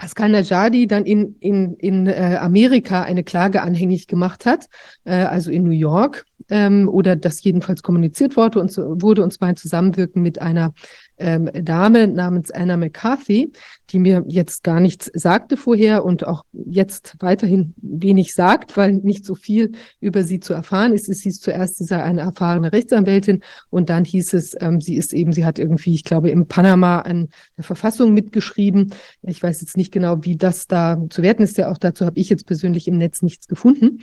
Pascal 0.00 0.30
Najadi 0.30 0.86
dann 0.86 1.04
in, 1.04 1.36
in, 1.40 1.74
in 1.74 2.06
äh, 2.06 2.38
Amerika 2.40 3.02
eine 3.02 3.22
Klage 3.22 3.60
anhängig 3.60 4.06
gemacht 4.06 4.46
hat, 4.46 4.66
äh, 5.04 5.12
also 5.12 5.50
in 5.50 5.62
New 5.62 5.70
York, 5.70 6.24
ähm, 6.48 6.88
oder 6.88 7.16
das 7.16 7.44
jedenfalls 7.44 7.82
kommuniziert 7.82 8.36
wurde 8.36 8.60
und, 8.60 8.72
so, 8.72 9.00
wurde 9.02 9.22
und 9.22 9.32
zwar 9.32 9.50
in 9.50 9.56
Zusammenwirken 9.56 10.22
mit 10.22 10.40
einer 10.40 10.72
ähm, 11.20 11.50
Dame 11.52 12.08
namens 12.08 12.50
Anna 12.50 12.76
McCarthy, 12.76 13.52
die 13.90 13.98
mir 13.98 14.24
jetzt 14.28 14.64
gar 14.64 14.80
nichts 14.80 15.10
sagte 15.14 15.56
vorher 15.56 16.04
und 16.04 16.26
auch 16.26 16.44
jetzt 16.52 17.16
weiterhin 17.20 17.74
wenig 17.76 18.34
sagt, 18.34 18.76
weil 18.76 18.92
nicht 18.92 19.24
so 19.24 19.34
viel 19.34 19.72
über 20.00 20.22
sie 20.24 20.40
zu 20.40 20.52
erfahren 20.52 20.92
ist. 20.92 21.08
Es 21.08 21.20
hieß 21.22 21.40
zuerst, 21.40 21.78
sie 21.78 21.84
sei 21.84 22.02
eine 22.02 22.22
erfahrene 22.22 22.72
Rechtsanwältin 22.72 23.42
und 23.68 23.90
dann 23.90 24.04
hieß 24.04 24.32
es, 24.34 24.56
ähm, 24.60 24.80
sie 24.80 24.96
ist 24.96 25.12
eben, 25.12 25.32
sie 25.32 25.44
hat 25.44 25.58
irgendwie, 25.58 25.94
ich 25.94 26.04
glaube, 26.04 26.30
in 26.30 26.46
Panama 26.46 27.00
an 27.00 27.28
der 27.56 27.64
Verfassung 27.64 28.14
mitgeschrieben. 28.14 28.94
Ich 29.22 29.42
weiß 29.42 29.60
jetzt 29.60 29.76
nicht 29.76 29.92
genau, 29.92 30.24
wie 30.24 30.36
das 30.36 30.66
da 30.66 30.98
zu 31.10 31.22
werten 31.22 31.42
ist. 31.42 31.58
Ja, 31.58 31.70
auch 31.70 31.78
dazu 31.78 32.06
habe 32.06 32.18
ich 32.18 32.30
jetzt 32.30 32.46
persönlich 32.46 32.88
im 32.88 32.98
Netz 32.98 33.22
nichts 33.22 33.48
gefunden. 33.48 34.00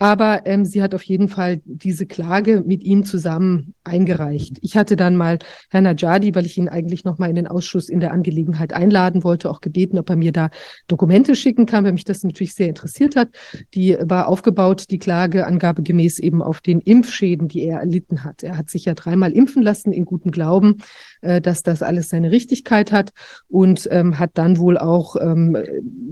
Aber 0.00 0.46
ähm, 0.46 0.64
sie 0.64 0.80
hat 0.80 0.94
auf 0.94 1.02
jeden 1.02 1.28
Fall 1.28 1.60
diese 1.64 2.06
Klage 2.06 2.62
mit 2.64 2.84
ihm 2.84 3.04
zusammen 3.04 3.74
eingereicht. 3.82 4.58
Ich 4.60 4.76
hatte 4.76 4.94
dann 4.94 5.16
mal 5.16 5.38
Herrn 5.70 5.84
Najadi, 5.84 6.36
weil 6.36 6.46
ich 6.46 6.56
ihn 6.56 6.68
eigentlich 6.68 7.04
noch 7.04 7.18
mal 7.18 7.28
in 7.28 7.34
den 7.34 7.48
Ausschuss 7.48 7.88
in 7.88 7.98
der 7.98 8.12
Angelegenheit 8.12 8.72
einladen 8.72 9.24
wollte, 9.24 9.50
auch 9.50 9.60
gebeten, 9.60 9.98
ob 9.98 10.08
er 10.08 10.16
mir 10.16 10.30
da 10.30 10.50
Dokumente 10.86 11.34
schicken 11.34 11.66
kann, 11.66 11.84
weil 11.84 11.92
mich 11.92 12.04
das 12.04 12.22
natürlich 12.22 12.54
sehr 12.54 12.68
interessiert 12.68 13.16
hat. 13.16 13.30
Die 13.74 13.96
war 14.00 14.28
aufgebaut, 14.28 14.84
die 14.90 15.00
Klage 15.00 15.46
angabegemäß 15.46 16.20
eben 16.20 16.42
auf 16.42 16.60
den 16.60 16.80
Impfschäden, 16.80 17.48
die 17.48 17.64
er 17.64 17.80
erlitten 17.80 18.22
hat. 18.22 18.44
Er 18.44 18.56
hat 18.56 18.70
sich 18.70 18.84
ja 18.84 18.94
dreimal 18.94 19.32
impfen 19.32 19.62
lassen 19.62 19.92
in 19.92 20.04
gutem 20.04 20.30
Glauben, 20.30 20.76
äh, 21.20 21.40
dass 21.40 21.62
das 21.62 21.82
alles 21.82 22.08
seine 22.08 22.30
Richtigkeit 22.30 22.92
hat 22.92 23.12
und 23.48 23.88
ähm, 23.90 24.18
hat 24.18 24.32
dann 24.34 24.58
wohl 24.58 24.78
auch 24.78 25.16
ähm, 25.20 25.56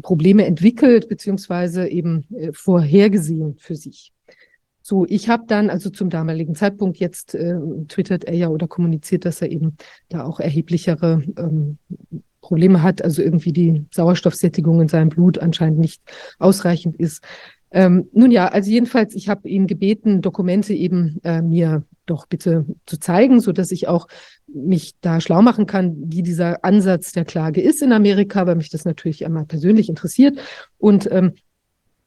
Probleme 0.02 0.46
entwickelt 0.46 1.08
beziehungsweise 1.08 1.88
eben 1.88 2.26
äh, 2.34 2.52
vorhergesehen 2.52 3.56
für 3.58 3.76
sich. 3.76 4.12
So, 4.82 5.04
ich 5.08 5.28
habe 5.28 5.44
dann, 5.48 5.68
also 5.68 5.90
zum 5.90 6.10
damaligen 6.10 6.54
Zeitpunkt, 6.54 6.98
jetzt 6.98 7.34
äh, 7.34 7.58
twittert 7.88 8.22
er 8.24 8.34
ja 8.34 8.48
oder 8.48 8.68
kommuniziert, 8.68 9.24
dass 9.24 9.42
er 9.42 9.50
eben 9.50 9.76
da 10.08 10.24
auch 10.24 10.38
erheblichere 10.38 11.24
ähm, 11.36 11.78
Probleme 12.40 12.84
hat, 12.84 13.02
also 13.02 13.20
irgendwie 13.20 13.52
die 13.52 13.84
Sauerstoffsättigung 13.92 14.80
in 14.80 14.86
seinem 14.86 15.08
Blut 15.08 15.38
anscheinend 15.38 15.80
nicht 15.80 16.00
ausreichend 16.38 16.94
ist. 16.94 17.24
Ähm, 17.72 18.08
nun 18.12 18.30
ja, 18.30 18.46
also 18.46 18.70
jedenfalls, 18.70 19.16
ich 19.16 19.28
habe 19.28 19.48
ihn 19.48 19.66
gebeten, 19.66 20.22
Dokumente 20.22 20.72
eben 20.72 21.18
äh, 21.24 21.42
mir 21.42 21.82
doch 22.06 22.26
bitte 22.26 22.64
zu 22.86 23.00
zeigen, 23.00 23.40
so 23.40 23.50
dass 23.50 23.72
ich 23.72 23.88
auch 23.88 24.06
mich 24.56 24.94
da 25.00 25.20
schlau 25.20 25.42
machen 25.42 25.66
kann, 25.66 25.96
wie 26.06 26.22
dieser 26.22 26.64
Ansatz 26.64 27.12
der 27.12 27.24
Klage 27.24 27.60
ist 27.60 27.82
in 27.82 27.92
Amerika, 27.92 28.46
weil 28.46 28.56
mich 28.56 28.70
das 28.70 28.84
natürlich 28.84 29.24
einmal 29.24 29.44
persönlich 29.44 29.88
interessiert. 29.88 30.38
Und 30.78 31.10
ähm, 31.12 31.34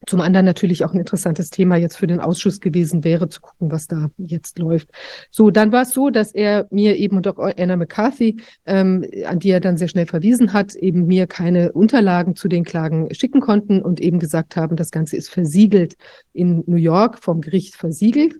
zum 0.08 0.22
anderen 0.22 0.46
natürlich 0.46 0.86
auch 0.86 0.94
ein 0.94 1.00
interessantes 1.00 1.50
Thema 1.50 1.76
jetzt 1.76 1.98
für 1.98 2.08
den 2.08 2.22
Ausschuss 2.22 2.62
gewesen 2.62 3.04
wäre, 3.04 3.28
zu 3.28 3.42
gucken, 3.42 3.72
was 3.72 3.88
da 3.88 4.10
jetzt 4.18 4.58
läuft. 4.58 4.90
So, 5.30 5.52
dann 5.52 5.72
war 5.72 5.82
es 5.82 5.92
so, 5.92 6.10
dass 6.10 6.32
er 6.32 6.68
mir 6.72 6.96
eben 6.96 7.18
und 7.18 7.28
auch 7.28 7.38
Anna 7.38 7.76
McCarthy, 7.76 8.38
ähm, 8.66 9.06
an 9.26 9.40
die 9.40 9.50
er 9.50 9.60
dann 9.60 9.78
sehr 9.78 9.90
schnell 9.90 10.06
verwiesen 10.06 10.54
hat, 10.54 10.74
eben 10.76 11.06
mir 11.06 11.28
keine 11.28 11.74
Unterlagen 11.74 12.36
zu 12.36 12.48
den 12.48 12.64
Klagen 12.64 13.14
schicken 13.14 13.42
konnten 13.42 13.82
und 13.82 14.00
eben 14.00 14.20
gesagt 14.20 14.56
haben, 14.56 14.78
das 14.78 14.92
Ganze 14.92 15.18
ist 15.18 15.30
versiegelt 15.30 15.96
in 16.32 16.64
New 16.66 16.78
York 16.78 17.20
vom 17.20 17.42
Gericht 17.42 17.76
versiegelt. 17.76 18.36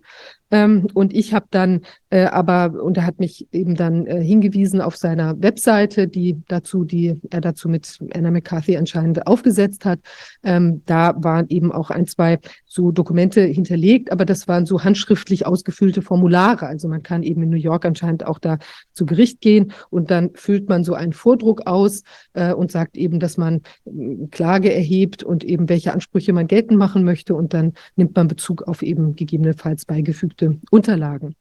Ähm, 0.50 0.88
und 0.94 1.14
ich 1.14 1.32
habe 1.32 1.46
dann 1.50 1.82
äh, 2.10 2.24
aber, 2.24 2.82
und 2.82 2.96
er 2.96 3.06
hat 3.06 3.20
mich 3.20 3.46
eben 3.52 3.76
dann 3.76 4.06
äh, 4.06 4.22
hingewiesen 4.22 4.80
auf 4.80 4.96
seiner 4.96 5.40
Webseite, 5.40 6.08
die 6.08 6.42
dazu, 6.48 6.84
die 6.84 7.20
er 7.30 7.40
dazu 7.40 7.68
mit 7.68 7.98
Anna 8.14 8.30
McCarthy 8.30 8.76
anscheinend 8.76 9.26
aufgesetzt 9.26 9.84
hat. 9.84 10.00
Ähm, 10.42 10.82
da 10.86 11.14
waren 11.16 11.46
eben 11.48 11.70
auch 11.70 11.90
ein, 11.90 12.06
zwei 12.06 12.38
so 12.72 12.92
Dokumente 12.92 13.40
hinterlegt, 13.42 14.12
aber 14.12 14.24
das 14.24 14.46
waren 14.46 14.64
so 14.64 14.84
handschriftlich 14.84 15.44
ausgefüllte 15.44 16.02
Formulare. 16.02 16.68
Also 16.68 16.86
man 16.86 17.02
kann 17.02 17.24
eben 17.24 17.42
in 17.42 17.50
New 17.50 17.56
York 17.56 17.84
anscheinend 17.84 18.24
auch 18.24 18.38
da 18.38 18.58
zu 18.92 19.06
Gericht 19.06 19.40
gehen 19.40 19.72
und 19.90 20.12
dann 20.12 20.30
füllt 20.34 20.68
man 20.68 20.84
so 20.84 20.94
einen 20.94 21.12
Vordruck 21.12 21.66
aus 21.66 22.04
äh, 22.34 22.52
und 22.52 22.70
sagt 22.70 22.96
eben, 22.96 23.18
dass 23.18 23.36
man 23.36 23.62
äh, 23.86 24.28
Klage 24.30 24.72
erhebt 24.72 25.24
und 25.24 25.42
eben 25.42 25.68
welche 25.68 25.92
Ansprüche 25.92 26.32
man 26.32 26.46
geltend 26.46 26.78
machen 26.78 27.02
möchte 27.02 27.34
und 27.34 27.54
dann 27.54 27.72
nimmt 27.96 28.14
man 28.14 28.28
Bezug 28.28 28.62
auf 28.62 28.82
eben 28.82 29.16
gegebenenfalls 29.16 29.84
beigefügte 29.84 30.60
Unterlagen. 30.70 31.34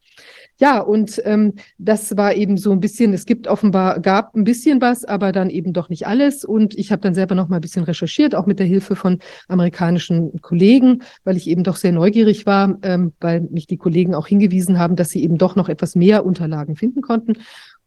Ja, 0.61 0.81
und 0.81 1.21
ähm, 1.23 1.53
das 1.77 2.17
war 2.17 2.35
eben 2.35 2.57
so 2.57 2.73
ein 2.73 2.81
bisschen, 2.81 3.13
es 3.13 3.25
gibt 3.25 3.47
offenbar, 3.47 4.01
gab 4.01 4.35
ein 4.35 4.43
bisschen 4.43 4.81
was, 4.81 5.05
aber 5.05 5.31
dann 5.31 5.49
eben 5.49 5.71
doch 5.71 5.87
nicht 5.87 6.05
alles. 6.05 6.43
Und 6.43 6.77
ich 6.77 6.91
habe 6.91 7.01
dann 7.01 7.15
selber 7.15 7.33
noch 7.33 7.47
mal 7.47 7.57
ein 7.57 7.61
bisschen 7.61 7.85
recherchiert, 7.85 8.35
auch 8.35 8.45
mit 8.45 8.59
der 8.59 8.65
Hilfe 8.65 8.97
von 8.97 9.19
amerikanischen 9.47 10.41
Kollegen, 10.41 11.01
weil 11.23 11.37
ich 11.37 11.47
eben 11.47 11.63
doch 11.63 11.77
sehr 11.77 11.93
neugierig 11.93 12.45
war, 12.45 12.77
ähm, 12.81 13.13
weil 13.21 13.41
mich 13.41 13.67
die 13.67 13.77
Kollegen 13.77 14.13
auch 14.13 14.27
hingewiesen 14.27 14.79
haben, 14.79 14.97
dass 14.97 15.11
sie 15.11 15.23
eben 15.23 15.37
doch 15.37 15.55
noch 15.55 15.69
etwas 15.69 15.95
mehr 15.95 16.25
Unterlagen 16.25 16.75
finden 16.75 17.01
konnten. 17.01 17.37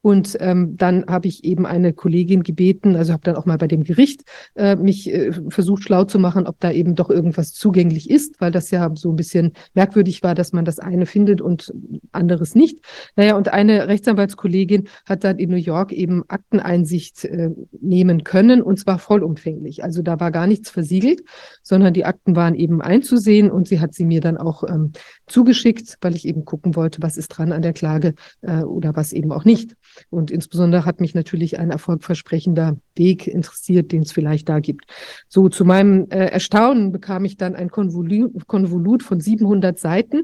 Und 0.02 0.36
ähm, 0.40 0.76
dann 0.76 1.06
habe 1.06 1.28
ich 1.28 1.44
eben 1.44 1.64
eine 1.64 1.92
Kollegin 1.92 2.42
gebeten, 2.42 2.96
also 2.96 3.12
habe 3.12 3.22
dann 3.22 3.36
auch 3.36 3.46
mal 3.46 3.56
bei 3.56 3.68
dem 3.68 3.84
Gericht 3.84 4.22
äh, 4.56 4.74
mich 4.74 5.08
äh, 5.12 5.32
versucht 5.48 5.84
schlau 5.84 6.04
zu 6.04 6.18
machen, 6.18 6.46
ob 6.46 6.58
da 6.58 6.72
eben 6.72 6.96
doch 6.96 7.08
irgendwas 7.08 7.52
zugänglich 7.52 8.10
ist, 8.10 8.40
weil 8.40 8.50
das 8.50 8.72
ja 8.72 8.90
so 8.94 9.10
ein 9.10 9.16
bisschen 9.16 9.52
merkwürdig 9.74 10.24
war, 10.24 10.34
dass 10.34 10.52
man 10.52 10.64
das 10.64 10.80
eine 10.80 11.06
findet 11.06 11.40
und 11.40 11.72
anderes 12.10 12.56
nicht. 12.56 12.80
Naja, 13.14 13.36
und 13.36 13.52
eine 13.52 13.86
Rechtsanwaltskollegin 13.86 14.88
hat 15.06 15.22
dann 15.22 15.38
in 15.38 15.50
New 15.50 15.56
York 15.56 15.92
eben 15.92 16.24
Akteneinsicht 16.28 17.24
äh, 17.24 17.50
nehmen 17.80 18.24
können 18.24 18.60
und 18.60 18.80
zwar 18.80 18.98
vollumfänglich. 18.98 19.84
Also 19.84 20.02
da 20.02 20.18
war 20.18 20.32
gar 20.32 20.48
nichts 20.48 20.68
versiegelt, 20.68 21.22
sondern 21.62 21.94
die 21.94 22.04
Akten 22.04 22.34
waren 22.34 22.56
eben 22.56 22.82
einzusehen 22.82 23.52
und 23.52 23.68
sie 23.68 23.78
hat 23.78 23.94
sie 23.94 24.04
mir 24.04 24.20
dann 24.20 24.36
auch 24.36 24.64
ähm, 24.68 24.92
zugeschickt, 25.28 25.98
weil 26.00 26.16
ich 26.16 26.26
eben 26.26 26.44
gucken 26.44 26.74
wollte, 26.74 27.02
was 27.02 27.16
ist 27.16 27.28
dran 27.28 27.52
an 27.52 27.62
der 27.62 27.72
Klage 27.72 28.14
äh, 28.40 28.62
oder 28.62 28.96
was 28.96 29.12
eben 29.12 29.30
auch 29.30 29.44
nicht. 29.44 29.76
Und 30.10 30.30
insbesondere 30.30 30.84
hat 30.84 31.00
mich 31.00 31.14
natürlich 31.14 31.58
ein 31.58 31.70
erfolgversprechender 31.70 32.76
Weg 32.96 33.26
interessiert, 33.26 33.92
den 33.92 34.02
es 34.02 34.12
vielleicht 34.12 34.48
da 34.48 34.60
gibt. 34.60 34.86
So, 35.28 35.48
zu 35.48 35.64
meinem 35.64 36.08
äh, 36.10 36.26
Erstaunen 36.26 36.92
bekam 36.92 37.24
ich 37.24 37.36
dann 37.36 37.54
ein 37.54 37.70
Konvolut, 37.70 39.02
von 39.02 39.20
700 39.20 39.78
Seiten. 39.78 40.22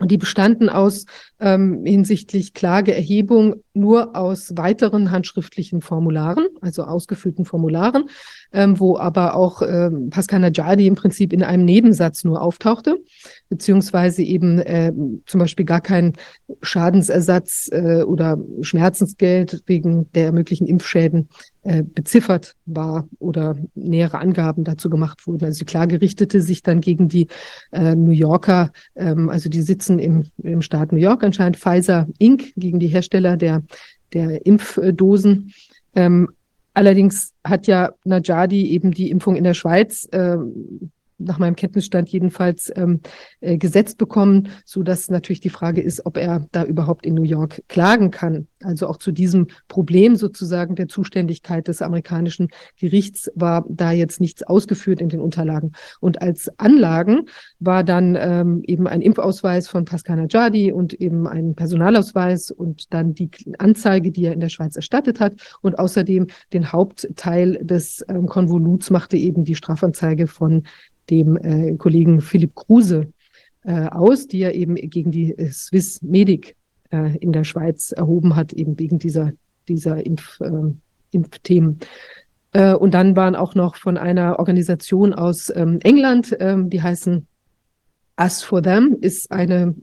Und 0.00 0.10
die 0.10 0.16
bestanden 0.16 0.70
aus 0.70 1.04
ähm, 1.40 1.84
hinsichtlich 1.84 2.54
Klageerhebung 2.54 3.56
nur 3.74 4.16
aus 4.16 4.56
weiteren 4.56 5.10
handschriftlichen 5.10 5.82
Formularen, 5.82 6.46
also 6.62 6.84
ausgefüllten 6.84 7.44
Formularen, 7.44 8.08
ähm, 8.50 8.80
wo 8.80 8.96
aber 8.96 9.34
auch 9.34 9.60
ähm, 9.60 10.08
Pascal 10.08 10.40
Najadi 10.40 10.86
im 10.86 10.94
Prinzip 10.94 11.34
in 11.34 11.42
einem 11.42 11.66
Nebensatz 11.66 12.24
nur 12.24 12.40
auftauchte 12.40 12.96
beziehungsweise 13.50 14.22
eben 14.22 14.60
äh, 14.60 14.92
zum 15.26 15.40
Beispiel 15.40 15.66
gar 15.66 15.80
kein 15.82 16.14
Schadensersatz 16.62 17.68
äh, 17.72 18.02
oder 18.04 18.38
Schmerzensgeld 18.62 19.62
wegen 19.66 20.10
der 20.12 20.32
möglichen 20.32 20.66
Impfschäden 20.66 21.28
äh, 21.62 21.82
beziffert 21.82 22.54
war 22.64 23.08
oder 23.18 23.56
nähere 23.74 24.18
Angaben 24.18 24.62
dazu 24.64 24.88
gemacht 24.88 25.26
wurden. 25.26 25.44
Also 25.44 25.58
die 25.58 25.64
Klage 25.64 26.00
richtete 26.00 26.40
sich 26.40 26.62
dann 26.62 26.80
gegen 26.80 27.08
die 27.08 27.26
äh, 27.72 27.94
New 27.96 28.12
Yorker, 28.12 28.70
ähm, 28.94 29.28
also 29.28 29.50
die 29.50 29.62
sitzen 29.62 29.98
im, 29.98 30.26
im 30.42 30.62
Staat 30.62 30.92
New 30.92 30.98
York 30.98 31.24
anscheinend, 31.24 31.58
Pfizer 31.58 32.06
Inc., 32.18 32.54
gegen 32.56 32.78
die 32.78 32.86
Hersteller 32.86 33.36
der, 33.36 33.64
der 34.12 34.46
Impfdosen. 34.46 35.52
Ähm, 35.96 36.28
allerdings 36.72 37.32
hat 37.44 37.66
ja 37.66 37.90
Najadi 38.04 38.68
eben 38.68 38.92
die 38.92 39.10
Impfung 39.10 39.34
in 39.34 39.44
der 39.44 39.54
Schweiz 39.54 40.08
äh, 40.12 40.36
nach 41.20 41.38
meinem 41.38 41.56
Kenntnisstand 41.56 42.08
jedenfalls 42.08 42.72
ähm, 42.74 43.00
äh, 43.40 43.58
gesetzt 43.58 43.98
bekommen, 43.98 44.48
so 44.64 44.82
dass 44.82 45.10
natürlich 45.10 45.40
die 45.40 45.50
Frage 45.50 45.80
ist, 45.80 46.06
ob 46.06 46.16
er 46.16 46.46
da 46.52 46.64
überhaupt 46.64 47.06
in 47.06 47.14
New 47.14 47.22
York 47.22 47.62
klagen 47.68 48.10
kann. 48.10 48.48
Also 48.62 48.88
auch 48.88 48.98
zu 48.98 49.12
diesem 49.12 49.48
Problem 49.68 50.16
sozusagen 50.16 50.74
der 50.74 50.88
Zuständigkeit 50.88 51.68
des 51.68 51.80
amerikanischen 51.82 52.48
Gerichts 52.78 53.30
war 53.34 53.64
da 53.68 53.92
jetzt 53.92 54.20
nichts 54.20 54.42
ausgeführt 54.42 55.00
in 55.00 55.08
den 55.08 55.20
Unterlagen. 55.20 55.72
Und 56.00 56.20
als 56.20 56.50
Anlagen 56.58 57.26
war 57.58 57.84
dann 57.84 58.16
ähm, 58.20 58.62
eben 58.66 58.86
ein 58.86 59.00
Impfausweis 59.00 59.68
von 59.68 59.84
Pascal 59.84 60.16
Najadi 60.16 60.72
und 60.72 60.94
eben 60.94 61.26
ein 61.26 61.54
Personalausweis 61.54 62.50
und 62.50 62.92
dann 62.92 63.14
die 63.14 63.30
Anzeige, 63.58 64.10
die 64.10 64.24
er 64.24 64.32
in 64.32 64.40
der 64.40 64.48
Schweiz 64.48 64.76
erstattet 64.76 65.20
hat. 65.20 65.34
Und 65.62 65.78
außerdem 65.78 66.26
den 66.52 66.72
Hauptteil 66.72 67.58
des 67.62 68.04
ähm, 68.08 68.26
Konvoluts 68.26 68.90
machte 68.90 69.16
eben 69.16 69.44
die 69.44 69.54
Strafanzeige 69.54 70.26
von 70.26 70.64
dem 71.10 71.36
äh, 71.36 71.76
Kollegen 71.76 72.20
Philipp 72.20 72.54
Kruse 72.54 73.12
äh, 73.64 73.86
aus, 73.88 74.26
die 74.26 74.40
er 74.40 74.54
eben 74.54 74.76
gegen 74.76 75.10
die 75.10 75.36
äh, 75.36 75.50
Swiss 75.50 76.00
Medic 76.02 76.56
äh, 76.90 77.16
in 77.18 77.32
der 77.32 77.44
Schweiz 77.44 77.92
erhoben 77.92 78.36
hat, 78.36 78.52
eben 78.52 78.78
wegen 78.78 78.98
dieser, 78.98 79.32
dieser 79.68 80.04
Impf, 80.04 80.40
äh, 80.40 80.72
Impfthemen. 81.10 81.80
Äh, 82.52 82.74
und 82.74 82.94
dann 82.94 83.16
waren 83.16 83.36
auch 83.36 83.54
noch 83.54 83.76
von 83.76 83.96
einer 83.96 84.38
Organisation 84.38 85.12
aus 85.12 85.52
ähm, 85.54 85.78
England, 85.82 86.36
ähm, 86.40 86.70
die 86.70 86.82
heißen 86.82 87.26
Us 88.20 88.42
for 88.42 88.62
Them, 88.62 88.98
ist 89.00 89.30
eine 89.30 89.74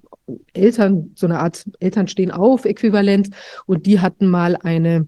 Eltern, 0.54 1.12
so 1.16 1.26
eine 1.26 1.40
Art 1.40 1.66
Eltern 1.80 2.08
stehen 2.08 2.32
auf 2.32 2.66
Äquivalent. 2.66 3.30
Und 3.66 3.86
die 3.86 4.00
hatten 4.00 4.28
mal 4.28 4.56
eine, 4.58 5.08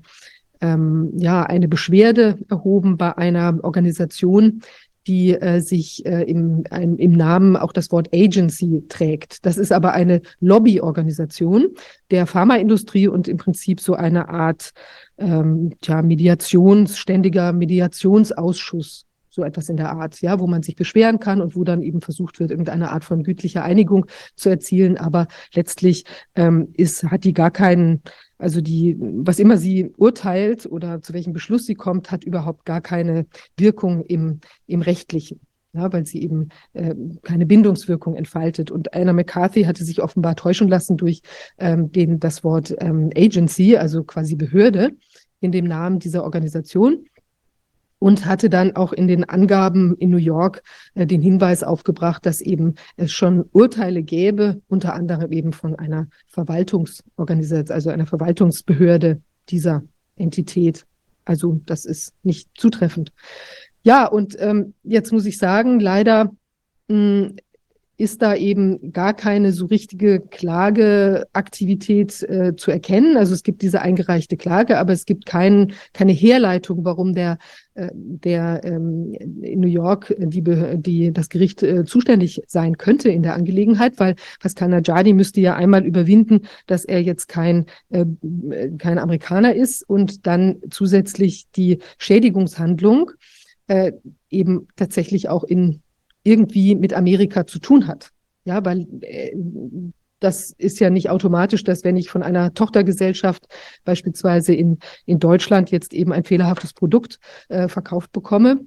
ähm, 0.61 1.11
ja, 1.15 1.43
eine 1.43 1.67
Beschwerde 1.67 2.39
erhoben 2.49 2.97
bei 2.97 3.17
einer 3.17 3.59
Organisation, 3.63 4.61
die 5.09 5.33
äh, 5.33 5.59
sich 5.59 6.05
äh, 6.05 6.21
im, 6.21 6.63
ein, 6.69 6.97
im 6.97 7.13
Namen 7.13 7.57
auch 7.57 7.73
das 7.73 7.91
Wort 7.91 8.09
Agency 8.13 8.83
trägt. 8.89 9.43
Das 9.43 9.57
ist 9.57 9.71
aber 9.71 9.93
eine 9.93 10.21
Lobbyorganisation 10.39 11.69
der 12.11 12.27
Pharmaindustrie 12.27 13.07
und 13.07 13.27
im 13.27 13.37
Prinzip 13.37 13.81
so 13.81 13.95
eine 13.95 14.29
Art 14.29 14.71
ähm, 15.17 15.73
tja, 15.81 16.03
Mediations, 16.03 16.95
ständiger 16.95 17.53
Mediationsausschuss 17.53 19.08
so 19.39 19.45
etwas 19.45 19.69
in 19.69 19.77
der 19.77 19.91
Art, 19.91 20.21
ja, 20.21 20.39
wo 20.39 20.47
man 20.47 20.63
sich 20.63 20.75
beschweren 20.75 21.19
kann 21.19 21.41
und 21.41 21.55
wo 21.55 21.63
dann 21.63 21.81
eben 21.81 22.01
versucht 22.01 22.39
wird, 22.39 22.51
irgendeine 22.51 22.91
Art 22.91 23.05
von 23.05 23.23
gütlicher 23.23 23.63
Einigung 23.63 24.05
zu 24.35 24.49
erzielen. 24.49 24.97
Aber 24.97 25.27
letztlich 25.53 26.03
ähm, 26.35 26.73
ist, 26.73 27.03
hat 27.03 27.23
die 27.23 27.33
gar 27.33 27.51
keinen 27.51 28.01
also 28.41 28.61
die, 28.61 28.95
was 28.97 29.37
immer 29.37 29.57
sie 29.57 29.91
urteilt 29.97 30.65
oder 30.65 31.01
zu 31.01 31.13
welchem 31.13 31.33
Beschluss 31.33 31.65
sie 31.65 31.75
kommt, 31.75 32.09
hat 32.09 32.23
überhaupt 32.23 32.63
gar 32.63 32.79
keine 32.79 33.25
Wirkung 33.57 34.05
im, 34.05 34.39
im 34.65 34.81
Rechtlichen. 34.81 35.41
Ja, 35.73 35.93
weil 35.93 36.07
sie 36.07 36.23
eben 36.23 36.49
äh, 36.73 36.95
keine 37.21 37.45
Bindungswirkung 37.45 38.15
entfaltet. 38.15 38.71
Und 38.71 38.93
Anna 38.95 39.13
McCarthy 39.13 39.63
hatte 39.63 39.83
sich 39.83 40.01
offenbar 40.01 40.35
täuschen 40.35 40.67
lassen 40.67 40.97
durch 40.97 41.21
ähm, 41.59 41.91
den, 41.91 42.19
das 42.19 42.43
Wort 42.43 42.73
ähm, 42.79 43.11
Agency, 43.15 43.77
also 43.77 44.03
quasi 44.03 44.35
Behörde, 44.35 44.91
in 45.41 45.51
dem 45.51 45.65
Namen 45.65 45.99
dieser 45.99 46.23
Organisation 46.23 47.05
und 47.99 48.25
hatte 48.25 48.49
dann 48.49 48.75
auch 48.75 48.93
in 48.93 49.07
den 49.07 49.25
Angaben 49.25 49.95
in 49.97 50.09
New 50.09 50.17
York 50.17 50.63
äh, 50.95 51.05
den 51.05 51.21
Hinweis 51.21 51.63
aufgebracht, 51.63 52.25
dass 52.25 52.41
eben 52.41 52.75
es 52.95 53.11
schon 53.11 53.45
Urteile 53.51 54.01
gäbe, 54.01 54.61
unter 54.67 54.93
anderem 54.93 55.31
eben 55.31 55.53
von 55.53 55.75
einer 55.75 56.07
Verwaltungsorganisation, 56.27 57.75
also 57.75 57.89
einer 57.89 58.07
Verwaltungsbehörde 58.07 59.21
dieser 59.49 59.83
Entität. 60.15 60.85
Also 61.25 61.61
das 61.65 61.85
ist 61.85 62.13
nicht 62.23 62.49
zutreffend. 62.55 63.11
Ja, 63.83 64.07
und 64.07 64.35
ähm, 64.39 64.73
jetzt 64.83 65.11
muss 65.11 65.25
ich 65.25 65.37
sagen, 65.37 65.79
leider 65.79 66.31
mh, 66.87 66.95
hm, 66.95 67.35
ist 67.99 68.21
da 68.21 68.33
eben 68.33 68.93
gar 68.93 69.13
keine 69.13 69.51
so 69.51 69.65
richtige 69.65 70.21
Klageaktivität 70.21 72.23
äh, 72.23 72.55
zu 72.55 72.71
erkennen. 72.71 73.17
Also 73.17 73.33
es 73.33 73.43
gibt 73.43 73.61
diese 73.61 73.81
eingereichte 73.81 74.37
Klage, 74.37 74.77
aber 74.77 74.93
es 74.93 75.03
gibt 75.03 75.25
kein, 75.25 75.73
keine 75.91 76.13
Herleitung, 76.13 76.85
warum 76.85 77.13
der, 77.13 77.39
äh, 77.73 77.89
der 77.93 78.61
ähm, 78.63 79.13
in 79.41 79.59
New 79.59 79.67
York 79.67 80.15
die, 80.17 80.41
die, 80.77 81.11
das 81.11 81.27
Gericht 81.27 81.61
äh, 81.61 81.83
zuständig 81.83 82.41
sein 82.47 82.77
könnte 82.77 83.09
in 83.09 83.21
der 83.21 83.35
Angelegenheit, 83.35 83.99
weil 83.99 84.15
Pascal 84.39 84.69
Najadi 84.69 85.11
müsste 85.11 85.41
ja 85.41 85.57
einmal 85.57 85.85
überwinden, 85.85 86.47
dass 86.67 86.85
er 86.85 87.03
jetzt 87.03 87.27
kein, 87.27 87.65
äh, 87.89 88.05
kein 88.77 88.97
Amerikaner 88.97 89.53
ist 89.53 89.87
und 89.87 90.25
dann 90.25 90.61
zusätzlich 90.69 91.51
die 91.51 91.79
Schädigungshandlung 91.97 93.11
äh, 93.67 93.91
eben 94.29 94.69
tatsächlich 94.77 95.27
auch 95.27 95.43
in 95.43 95.81
irgendwie 96.23 96.75
mit 96.75 96.93
Amerika 96.93 97.47
zu 97.47 97.59
tun 97.59 97.87
hat. 97.87 98.11
Ja, 98.45 98.63
weil 98.65 98.87
äh, 99.01 99.35
das 100.19 100.51
ist 100.57 100.79
ja 100.79 100.89
nicht 100.89 101.09
automatisch, 101.09 101.63
dass 101.63 101.83
wenn 101.83 101.97
ich 101.97 102.09
von 102.09 102.23
einer 102.23 102.53
Tochtergesellschaft 102.53 103.45
beispielsweise 103.85 104.53
in, 104.53 104.79
in 105.05 105.19
Deutschland 105.19 105.71
jetzt 105.71 105.93
eben 105.93 106.11
ein 106.11 106.23
fehlerhaftes 106.23 106.73
Produkt 106.73 107.19
äh, 107.47 107.67
verkauft 107.67 108.11
bekomme, 108.11 108.61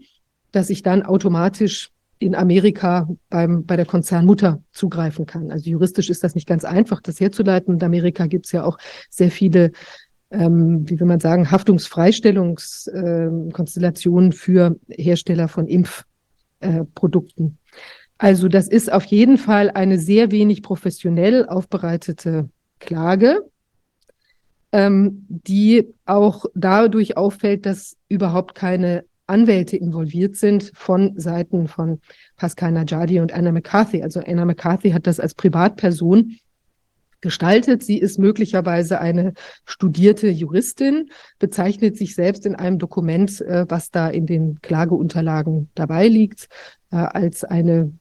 dass 0.51 0.71
ich 0.71 0.83
dann 0.83 1.03
automatisch 1.03 1.91
in 2.19 2.35
Amerika 2.35 3.09
beim, 3.29 3.67
bei 3.67 3.77
der 3.77 3.87
Konzernmutter 3.87 4.63
zugreifen 4.73 5.27
kann. 5.27 5.51
Also 5.51 5.69
juristisch 5.69 6.09
ist 6.09 6.25
das 6.25 6.35
nicht 6.35 6.47
ganz 6.47 6.65
einfach, 6.65 7.01
das 7.01 7.21
herzuleiten. 7.21 7.75
In 7.75 7.83
Amerika 7.83 8.27
gibt 8.27 8.47
es 8.47 8.53
ja 8.53 8.65
auch 8.65 8.79
sehr 9.11 9.31
viele, 9.31 9.73
ähm, 10.31 10.89
wie 10.89 10.99
will 11.01 11.07
man 11.07 11.21
sagen, 11.21 11.51
Haftungsfreistellungskonstellationen 11.51 14.31
äh, 14.31 14.35
für 14.35 14.77
Hersteller 14.89 15.49
von 15.49 15.67
Impf 15.67 16.05
äh, 16.63 16.85
Produkten. 16.95 17.59
Also 18.19 18.49
das 18.49 18.69
ist 18.69 18.93
auf 18.93 19.05
jeden 19.05 19.37
Fall 19.37 19.71
eine 19.71 19.99
sehr 19.99 20.31
wenig 20.31 20.63
professionell 20.63 21.47
aufbereitete 21.49 22.49
Klage, 22.79 23.49
ähm, 24.71 25.27
die 25.29 25.93
auch 26.05 26.47
dadurch 26.55 27.17
auffällt, 27.17 27.67
dass 27.67 27.97
überhaupt 28.09 28.55
keine 28.55 29.05
Anwälte 29.27 29.77
involviert 29.77 30.37
sind 30.37 30.73
von 30.75 31.19
Seiten 31.19 31.67
von 31.67 32.01
Pascal 32.37 32.73
Najadi 32.73 33.21
und 33.21 33.33
Anna 33.33 33.51
McCarthy. 33.51 34.03
Also 34.03 34.21
Anna 34.21 34.45
McCarthy 34.45 34.91
hat 34.91 35.07
das 35.07 35.21
als 35.21 35.35
Privatperson 35.35 36.37
gestaltet. 37.23 37.83
Sie 37.83 37.97
ist 37.97 38.19
möglicherweise 38.19 39.01
eine 39.01 39.33
studierte 39.65 40.29
Juristin, 40.29 41.11
bezeichnet 41.39 41.97
sich 41.97 42.15
selbst 42.15 42.45
in 42.45 42.55
einem 42.55 42.79
Dokument, 42.79 43.41
äh, 43.41 43.65
was 43.69 43.91
da 43.91 44.09
in 44.09 44.27
den 44.27 44.61
Klageunterlagen 44.61 45.71
dabei 45.75 46.09
liegt, 46.09 46.49
äh, 46.91 46.97
als 46.97 47.45
eine 47.45 47.93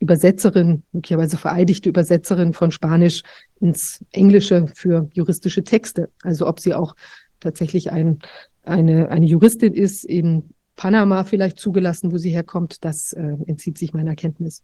Übersetzerin, 0.00 0.82
möglicherweise 0.92 1.38
vereidigte 1.38 1.88
Übersetzerin 1.88 2.52
von 2.52 2.72
Spanisch 2.72 3.22
ins 3.60 4.04
Englische 4.10 4.66
für 4.74 5.08
juristische 5.12 5.62
Texte. 5.62 6.10
Also 6.22 6.46
ob 6.48 6.58
sie 6.58 6.74
auch 6.74 6.96
tatsächlich 7.40 7.92
ein, 7.92 8.18
eine, 8.64 9.10
eine 9.10 9.26
Juristin 9.26 9.74
ist, 9.74 10.04
in 10.04 10.50
Panama 10.76 11.24
vielleicht 11.24 11.58
zugelassen, 11.58 12.12
wo 12.12 12.18
sie 12.18 12.30
herkommt, 12.30 12.84
das 12.84 13.12
äh, 13.12 13.36
entzieht 13.46 13.78
sich 13.78 13.92
meiner 13.92 14.16
Kenntnis. 14.16 14.62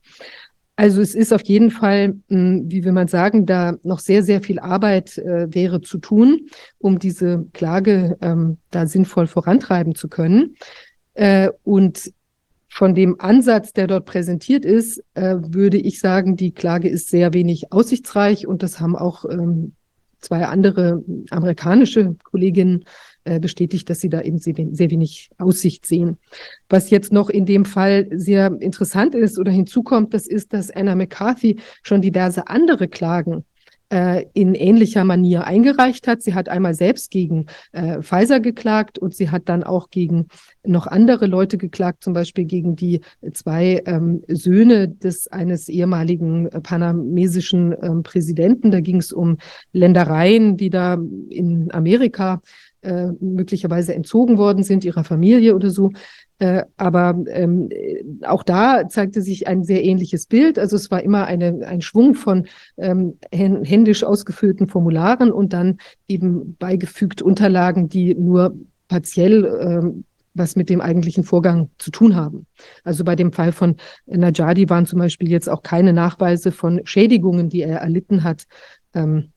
Also 0.81 1.03
es 1.03 1.15
ist 1.15 1.35
auf 1.35 1.43
jeden 1.43 1.71
Fall, 1.71 2.15
hm, 2.29 2.71
wie 2.71 2.83
will 2.85 2.93
man 2.93 3.07
sagen, 3.07 3.45
da 3.45 3.75
noch 3.83 3.99
sehr, 3.99 4.23
sehr 4.23 4.41
viel 4.41 4.59
Arbeit 4.59 5.19
äh, 5.19 5.55
wäre 5.55 5.83
zu 5.83 5.99
tun, 5.99 6.49
um 6.79 6.99
diese 6.99 7.47
Klage 7.53 8.17
ähm, 8.23 8.57
da 8.71 8.87
sinnvoll 8.87 9.27
vorantreiben 9.27 9.95
zu 9.95 10.09
können. 10.09 10.57
Äh, 11.13 11.51
und 11.65 12.15
von 12.71 12.95
dem 12.95 13.21
Ansatz, 13.21 13.75
der 13.75 13.89
dort 13.89 14.07
präsentiert 14.07 14.65
ist, 14.65 15.05
äh, 15.13 15.37
würde 15.41 15.77
ich 15.77 16.01
sagen, 16.01 16.37
die 16.37 16.53
Klage 16.53 16.89
ist 16.89 17.11
sehr 17.11 17.35
wenig 17.35 17.73
aussichtsreich 17.73 18.47
und 18.47 18.63
das 18.63 18.81
haben 18.81 18.97
auch 18.97 19.27
ähm, 19.27 19.75
zwei 20.21 20.47
andere 20.47 21.05
amerikanische 21.29 22.17
Kolleginnen 22.23 22.85
äh, 22.85 22.85
bestätigt, 23.41 23.91
dass 23.91 24.01
sie 24.01 24.09
da 24.09 24.23
eben 24.23 24.39
sehr, 24.39 24.55
sehr 24.73 24.91
wenig 24.91 25.31
Aussicht 25.39 25.87
sehen. 25.87 26.17
Was 26.69 26.91
jetzt 26.91 27.13
noch 27.13 27.29
in 27.29 27.47
dem 27.47 27.65
Fall 27.65 28.09
sehr 28.11 28.57
interessant 28.61 29.15
ist 29.15 29.39
oder 29.39 29.53
hinzukommt, 29.53 30.15
das 30.15 30.27
ist, 30.27 30.53
dass 30.53 30.71
Anna 30.71 30.95
McCarthy 30.95 31.57
schon 31.83 32.01
diverse 32.01 32.49
andere 32.49 32.89
Klagen 32.89 33.45
äh, 33.91 34.27
in 34.35 34.55
ähnlicher 34.55 35.05
Manier 35.05 35.45
eingereicht 35.45 36.07
hat. 36.07 36.23
Sie 36.23 36.35
hat 36.35 36.49
einmal 36.49 36.75
selbst 36.75 37.11
gegen 37.11 37.47
äh, 37.73 38.01
Pfizer 38.03 38.41
geklagt 38.41 38.99
und 38.99 39.15
sie 39.15 39.31
hat 39.31 39.49
dann 39.49 39.65
auch 39.65 39.91
gegen 39.91 40.29
noch 40.65 40.87
andere 40.87 41.27
Leute 41.27 41.59
geklagt, 41.59 42.05
zum 42.05 42.13
Beispiel 42.13 42.45
gegen 42.45 42.77
die 42.77 43.01
zwei 43.33 43.83
ähm, 43.87 44.23
Söhne 44.29 44.89
des 44.89 45.29
eines 45.29 45.69
ehemaligen 45.69 46.47
äh, 46.47 46.61
panamesischen 46.61 47.75
ähm, 47.83 48.03
Präsidenten. 48.03 48.71
Da 48.71 48.81
ging 48.81 48.99
es 48.99 49.13
um 49.13 49.39
Ländereien, 49.73 50.57
die 50.57 50.71
da 50.71 50.97
in 51.29 51.73
Amerika 51.73 52.43
äh, 52.83 53.09
möglicherweise 53.21 53.95
entzogen 53.95 54.39
worden 54.39 54.63
sind, 54.63 54.85
ihrer 54.85 55.05
Familie 55.05 55.55
oder 55.55 55.71
so. 55.71 55.93
Äh, 56.39 56.65
aber 56.79 57.19
ähm, 57.29 57.69
auch 58.27 58.43
da 58.43 58.89
zeigte 58.89 59.21
sich 59.21 59.47
ein 59.47 59.63
sehr 59.65 59.85
ähnliches 59.85 60.27
Bild. 60.27 60.59
Also 60.59 60.77
es 60.77 60.91
war 60.91 61.03
immer 61.03 61.27
eine, 61.27 61.67
ein 61.67 61.83
Schwung 61.83 62.15
von 62.15 62.47
ähm, 62.79 63.19
händisch 63.31 64.05
ausgefüllten 64.05 64.69
Formularen 64.69 65.31
und 65.31 65.53
dann 65.53 65.79
eben 66.09 66.57
beigefügt 66.57 67.21
Unterlagen, 67.21 67.89
die 67.89 68.15
nur 68.15 68.55
partiell 68.89 69.45
ähm, 69.61 70.05
was 70.35 70.57
mit 70.57 70.71
dem 70.71 70.81
eigentlichen 70.81 71.25
Vorgang 71.25 71.71
zu 71.79 71.91
tun 71.91 72.17
haben. 72.17 72.47
Also 72.85 73.05
bei 73.05 73.17
dem 73.17 73.33
Fall 73.33 73.53
von 73.53 73.77
Najadi 74.07 74.71
waren 74.71 74.87
zum 74.87 74.99
Beispiel 74.99 75.29
jetzt 75.29 75.49
auch 75.49 75.63
keine 75.63 75.93
Nachweise 75.93 76.53
von 76.53 76.81
Schädigungen, 76.85 77.49
die 77.49 77.63
er 77.63 77.81
erlitten 77.81 78.25
hat, 78.25 78.45
ähm, 78.95 79.33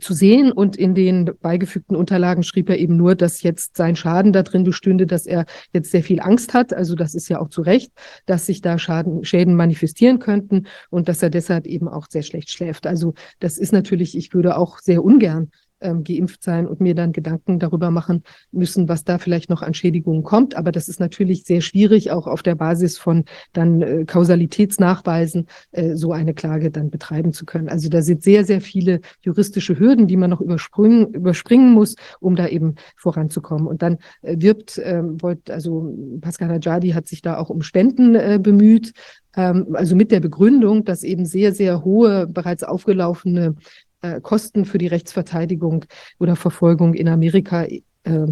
zu 0.00 0.14
sehen. 0.14 0.52
Und 0.52 0.76
in 0.76 0.94
den 0.94 1.30
beigefügten 1.40 1.96
Unterlagen 1.96 2.42
schrieb 2.42 2.68
er 2.70 2.78
eben 2.78 2.96
nur, 2.96 3.14
dass 3.14 3.42
jetzt 3.42 3.76
sein 3.76 3.96
Schaden 3.96 4.32
da 4.32 4.42
drin 4.42 4.64
bestünde, 4.64 5.06
dass 5.06 5.26
er 5.26 5.46
jetzt 5.72 5.90
sehr 5.90 6.02
viel 6.02 6.20
Angst 6.20 6.54
hat. 6.54 6.72
Also 6.72 6.94
das 6.94 7.14
ist 7.14 7.28
ja 7.28 7.40
auch 7.40 7.48
zu 7.48 7.62
Recht, 7.62 7.92
dass 8.26 8.46
sich 8.46 8.60
da 8.60 8.78
Schaden, 8.78 9.24
Schäden 9.24 9.54
manifestieren 9.54 10.18
könnten 10.18 10.66
und 10.90 11.08
dass 11.08 11.22
er 11.22 11.30
deshalb 11.30 11.66
eben 11.66 11.88
auch 11.88 12.06
sehr 12.08 12.22
schlecht 12.22 12.50
schläft. 12.50 12.86
Also 12.86 13.14
das 13.40 13.58
ist 13.58 13.72
natürlich, 13.72 14.16
ich 14.16 14.34
würde 14.34 14.56
auch 14.56 14.78
sehr 14.78 15.04
ungern 15.04 15.50
ähm, 15.80 16.04
geimpft 16.04 16.42
sein 16.42 16.66
und 16.66 16.80
mir 16.80 16.94
dann 16.94 17.12
Gedanken 17.12 17.58
darüber 17.58 17.90
machen 17.90 18.22
müssen, 18.52 18.88
was 18.88 19.04
da 19.04 19.18
vielleicht 19.18 19.50
noch 19.50 19.62
an 19.62 19.74
Schädigungen 19.74 20.22
kommt. 20.22 20.56
Aber 20.56 20.72
das 20.72 20.88
ist 20.88 21.00
natürlich 21.00 21.44
sehr 21.44 21.60
schwierig, 21.60 22.10
auch 22.10 22.26
auf 22.26 22.42
der 22.42 22.54
Basis 22.54 22.98
von 22.98 23.24
dann 23.52 23.82
äh, 23.82 24.04
Kausalitätsnachweisen 24.04 25.46
äh, 25.72 25.94
so 25.94 26.12
eine 26.12 26.34
Klage 26.34 26.70
dann 26.70 26.90
betreiben 26.90 27.32
zu 27.32 27.44
können. 27.46 27.68
Also 27.68 27.88
da 27.88 28.02
sind 28.02 28.22
sehr, 28.22 28.44
sehr 28.44 28.60
viele 28.60 29.00
juristische 29.22 29.78
Hürden, 29.78 30.06
die 30.06 30.16
man 30.16 30.30
noch 30.30 30.40
überspringen, 30.40 31.12
überspringen 31.14 31.72
muss, 31.72 31.96
um 32.20 32.36
da 32.36 32.48
eben 32.48 32.74
voranzukommen. 32.96 33.66
Und 33.66 33.82
dann 33.82 33.98
äh, 34.22 34.36
wirbt, 34.38 34.78
äh, 34.78 35.02
wollt, 35.02 35.50
also 35.50 35.94
Pascal 36.20 36.48
Najadi 36.48 36.90
hat 36.90 37.08
sich 37.08 37.22
da 37.22 37.38
auch 37.38 37.50
um 37.50 37.62
Spenden 37.62 38.14
äh, 38.14 38.38
bemüht 38.40 38.92
ähm, 39.36 39.68
also 39.74 39.94
mit 39.94 40.10
der 40.10 40.20
Begründung, 40.20 40.84
dass 40.84 41.02
eben 41.02 41.24
sehr, 41.24 41.54
sehr 41.54 41.84
hohe, 41.84 42.26
bereits 42.26 42.64
aufgelaufene 42.64 43.54
äh, 44.02 44.20
Kosten 44.20 44.64
für 44.64 44.78
die 44.78 44.86
Rechtsverteidigung 44.86 45.84
oder 46.18 46.36
Verfolgung 46.36 46.94
in 46.94 47.08
Amerika 47.08 47.64
äh, 47.64 47.80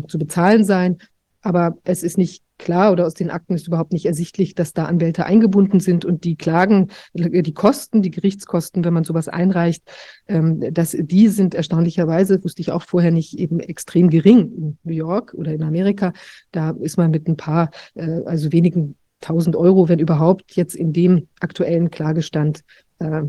zu 0.09 0.19
bezahlen 0.19 0.65
sein. 0.65 0.99
Aber 1.43 1.77
es 1.85 2.03
ist 2.03 2.19
nicht 2.19 2.43
klar 2.59 2.91
oder 2.91 3.07
aus 3.07 3.15
den 3.15 3.31
Akten 3.31 3.55
ist 3.55 3.69
überhaupt 3.69 3.93
nicht 3.93 4.07
ersichtlich, 4.07 4.55
dass 4.55 4.73
da 4.73 4.86
Anwälte 4.86 5.27
eingebunden 5.27 5.78
sind 5.78 6.05
und 6.05 6.25
die 6.25 6.36
Klagen, 6.36 6.89
die 7.15 7.55
Kosten, 7.55 8.03
die 8.03 8.11
Gerichtskosten, 8.11 8.85
wenn 8.85 8.95
man 8.95 9.05
sowas 9.05 9.28
einreicht, 9.28 9.85
ähm, 10.27 10.62
dass 10.73 10.97
die 10.99 11.28
sind 11.28 11.55
erstaunlicherweise, 11.55 12.43
wusste 12.43 12.62
ich 12.62 12.73
auch 12.73 12.83
vorher 12.83 13.11
nicht, 13.11 13.39
eben 13.39 13.61
extrem 13.61 14.11
gering 14.11 14.53
in 14.57 14.78
New 14.83 14.95
York 14.95 15.35
oder 15.35 15.53
in 15.53 15.62
Amerika. 15.62 16.12
Da 16.51 16.70
ist 16.70 16.97
man 16.97 17.11
mit 17.11 17.28
ein 17.28 17.36
paar, 17.36 17.70
äh, 17.95 18.23
also 18.25 18.53
wenigen 18.53 18.97
tausend 19.20 19.57
Euro, 19.57 19.89
wenn 19.89 19.99
überhaupt, 19.99 20.57
jetzt 20.57 20.75
in 20.75 20.93
dem 20.93 21.28
aktuellen 21.41 21.91
Klagestand 21.91 22.62
äh, 22.99 23.23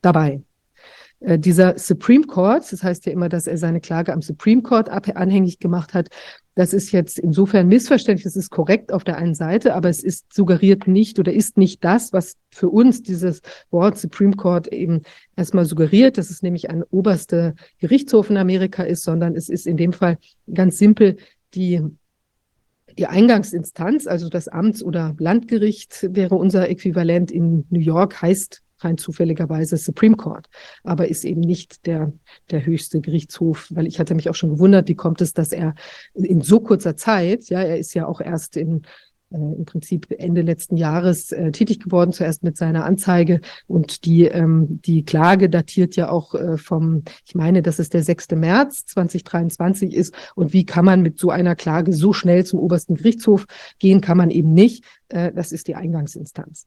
dabei. 0.00 0.40
Äh, 1.24 1.38
dieser 1.38 1.78
Supreme 1.78 2.26
Court, 2.26 2.70
das 2.70 2.82
heißt 2.82 3.06
ja 3.06 3.12
immer, 3.12 3.30
dass 3.30 3.46
er 3.46 3.56
seine 3.56 3.80
Klage 3.80 4.12
am 4.12 4.20
Supreme 4.20 4.62
Court 4.62 4.90
anhängig 4.90 5.58
gemacht 5.58 5.94
hat, 5.94 6.08
das 6.54 6.72
ist 6.72 6.92
jetzt 6.92 7.18
insofern 7.18 7.66
missverständlich, 7.66 8.26
es 8.26 8.36
ist 8.36 8.50
korrekt 8.50 8.92
auf 8.92 9.04
der 9.04 9.16
einen 9.16 9.34
Seite, 9.34 9.74
aber 9.74 9.88
es 9.88 10.04
ist 10.04 10.32
suggeriert 10.32 10.86
nicht 10.86 11.18
oder 11.18 11.32
ist 11.32 11.56
nicht 11.56 11.82
das, 11.82 12.12
was 12.12 12.36
für 12.50 12.68
uns 12.68 13.02
dieses 13.02 13.40
Wort 13.70 13.98
Supreme 13.98 14.36
Court 14.36 14.68
eben 14.68 15.02
erstmal 15.34 15.64
suggeriert, 15.64 16.18
dass 16.18 16.30
es 16.30 16.42
nämlich 16.42 16.70
ein 16.70 16.84
oberster 16.84 17.54
Gerichtshof 17.80 18.28
in 18.28 18.36
Amerika 18.36 18.82
ist, 18.82 19.02
sondern 19.02 19.34
es 19.34 19.48
ist 19.48 19.66
in 19.66 19.76
dem 19.76 19.92
Fall 19.92 20.18
ganz 20.52 20.78
simpel 20.78 21.16
die 21.54 21.80
die 22.96 23.06
Eingangsinstanz, 23.08 24.06
also 24.06 24.28
das 24.28 24.46
Amts- 24.46 24.84
oder 24.84 25.16
Landgericht 25.18 26.06
wäre 26.14 26.36
unser 26.36 26.68
Äquivalent 26.68 27.32
in 27.32 27.64
New 27.70 27.80
York, 27.80 28.22
heißt 28.22 28.62
rein 28.84 28.98
zufälligerweise 28.98 29.76
Supreme 29.76 30.16
Court, 30.16 30.48
aber 30.82 31.08
ist 31.08 31.24
eben 31.24 31.40
nicht 31.40 31.86
der, 31.86 32.12
der 32.50 32.64
höchste 32.64 33.00
Gerichtshof, 33.00 33.68
weil 33.70 33.86
ich 33.86 33.98
hatte 33.98 34.14
mich 34.14 34.30
auch 34.30 34.34
schon 34.34 34.50
gewundert, 34.50 34.88
wie 34.88 34.94
kommt 34.94 35.20
es, 35.20 35.32
dass 35.32 35.52
er 35.52 35.74
in 36.14 36.40
so 36.42 36.60
kurzer 36.60 36.96
Zeit, 36.96 37.48
ja, 37.48 37.60
er 37.60 37.78
ist 37.78 37.94
ja 37.94 38.06
auch 38.06 38.20
erst 38.20 38.56
in 38.56 38.82
äh, 39.34 39.36
im 39.36 39.64
Prinzip 39.64 40.06
Ende 40.18 40.42
letzten 40.42 40.76
Jahres 40.76 41.32
äh, 41.32 41.50
tätig 41.50 41.80
geworden, 41.80 42.12
zuerst 42.12 42.42
mit 42.42 42.56
seiner 42.56 42.84
Anzeige. 42.84 43.40
Und 43.66 44.04
die, 44.04 44.24
ähm, 44.24 44.80
die 44.82 45.04
Klage 45.04 45.50
datiert 45.50 45.96
ja 45.96 46.08
auch 46.10 46.34
äh, 46.34 46.56
vom, 46.56 47.02
ich 47.26 47.34
meine, 47.34 47.62
dass 47.62 47.78
es 47.78 47.88
der 47.88 48.02
6. 48.02 48.30
März 48.32 48.86
2023 48.86 49.92
ist. 49.94 50.14
Und 50.34 50.52
wie 50.52 50.64
kann 50.64 50.84
man 50.84 51.02
mit 51.02 51.18
so 51.18 51.30
einer 51.30 51.56
Klage 51.56 51.92
so 51.92 52.12
schnell 52.12 52.44
zum 52.44 52.60
obersten 52.60 52.94
Gerichtshof 52.94 53.46
gehen, 53.78 54.00
kann 54.00 54.18
man 54.18 54.30
eben 54.30 54.52
nicht. 54.52 54.84
Äh, 55.08 55.32
das 55.32 55.52
ist 55.52 55.68
die 55.68 55.74
Eingangsinstanz. 55.74 56.66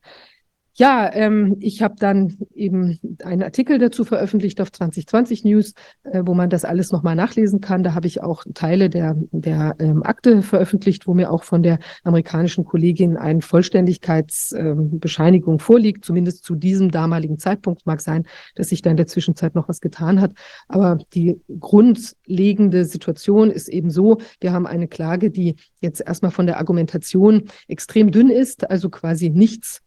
Ja, 0.79 1.11
ähm, 1.11 1.57
ich 1.59 1.81
habe 1.81 1.95
dann 1.97 2.37
eben 2.53 2.99
einen 3.23 3.41
Artikel 3.41 3.79
dazu 3.79 4.05
veröffentlicht 4.05 4.61
auf 4.61 4.71
2020 4.71 5.43
News, 5.43 5.73
äh, 6.03 6.21
wo 6.23 6.35
man 6.35 6.51
das 6.51 6.65
alles 6.65 6.91
nochmal 6.91 7.15
nachlesen 7.15 7.61
kann. 7.61 7.81
Da 7.81 7.95
habe 7.95 8.05
ich 8.05 8.21
auch 8.21 8.43
Teile 8.53 8.91
der, 8.91 9.15
der 9.31 9.75
ähm, 9.79 10.03
Akte 10.03 10.43
veröffentlicht, 10.43 11.07
wo 11.07 11.15
mir 11.15 11.31
auch 11.31 11.43
von 11.43 11.63
der 11.63 11.79
amerikanischen 12.03 12.63
Kollegin 12.63 13.17
eine 13.17 13.41
Vollständigkeitsbescheinigung 13.41 15.55
ähm, 15.55 15.59
vorliegt, 15.59 16.05
zumindest 16.05 16.43
zu 16.43 16.53
diesem 16.53 16.91
damaligen 16.91 17.39
Zeitpunkt. 17.39 17.87
Mag 17.87 17.99
sein, 17.99 18.27
dass 18.53 18.69
sich 18.69 18.83
da 18.83 18.91
in 18.91 18.97
der 18.97 19.07
Zwischenzeit 19.07 19.55
noch 19.55 19.67
was 19.67 19.81
getan 19.81 20.21
hat. 20.21 20.33
Aber 20.67 20.99
die 21.15 21.41
grundlegende 21.59 22.85
Situation 22.85 23.49
ist 23.49 23.67
eben 23.67 23.89
so, 23.89 24.19
wir 24.41 24.53
haben 24.53 24.67
eine 24.67 24.87
Klage, 24.87 25.31
die 25.31 25.55
jetzt 25.81 26.03
erstmal 26.05 26.29
von 26.29 26.45
der 26.45 26.59
Argumentation 26.59 27.45
extrem 27.67 28.11
dünn 28.11 28.29
ist, 28.29 28.69
also 28.69 28.91
quasi 28.91 29.31
nichts 29.31 29.81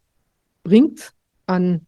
bringt 0.63 1.13
an 1.45 1.87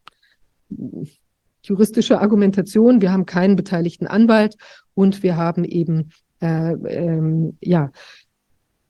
juristischer 1.64 2.22
Argumentation. 2.22 3.02
Wir 3.02 3.12
haben 3.12 3.26
keinen 3.26 3.56
beteiligten 3.56 4.08
Anwalt 4.08 4.58
und 4.94 5.24
wir 5.24 5.38
haben 5.38 5.64
eben 5.64 6.10
äh, 6.42 6.74
ähm, 6.74 7.58
ja 7.62 7.92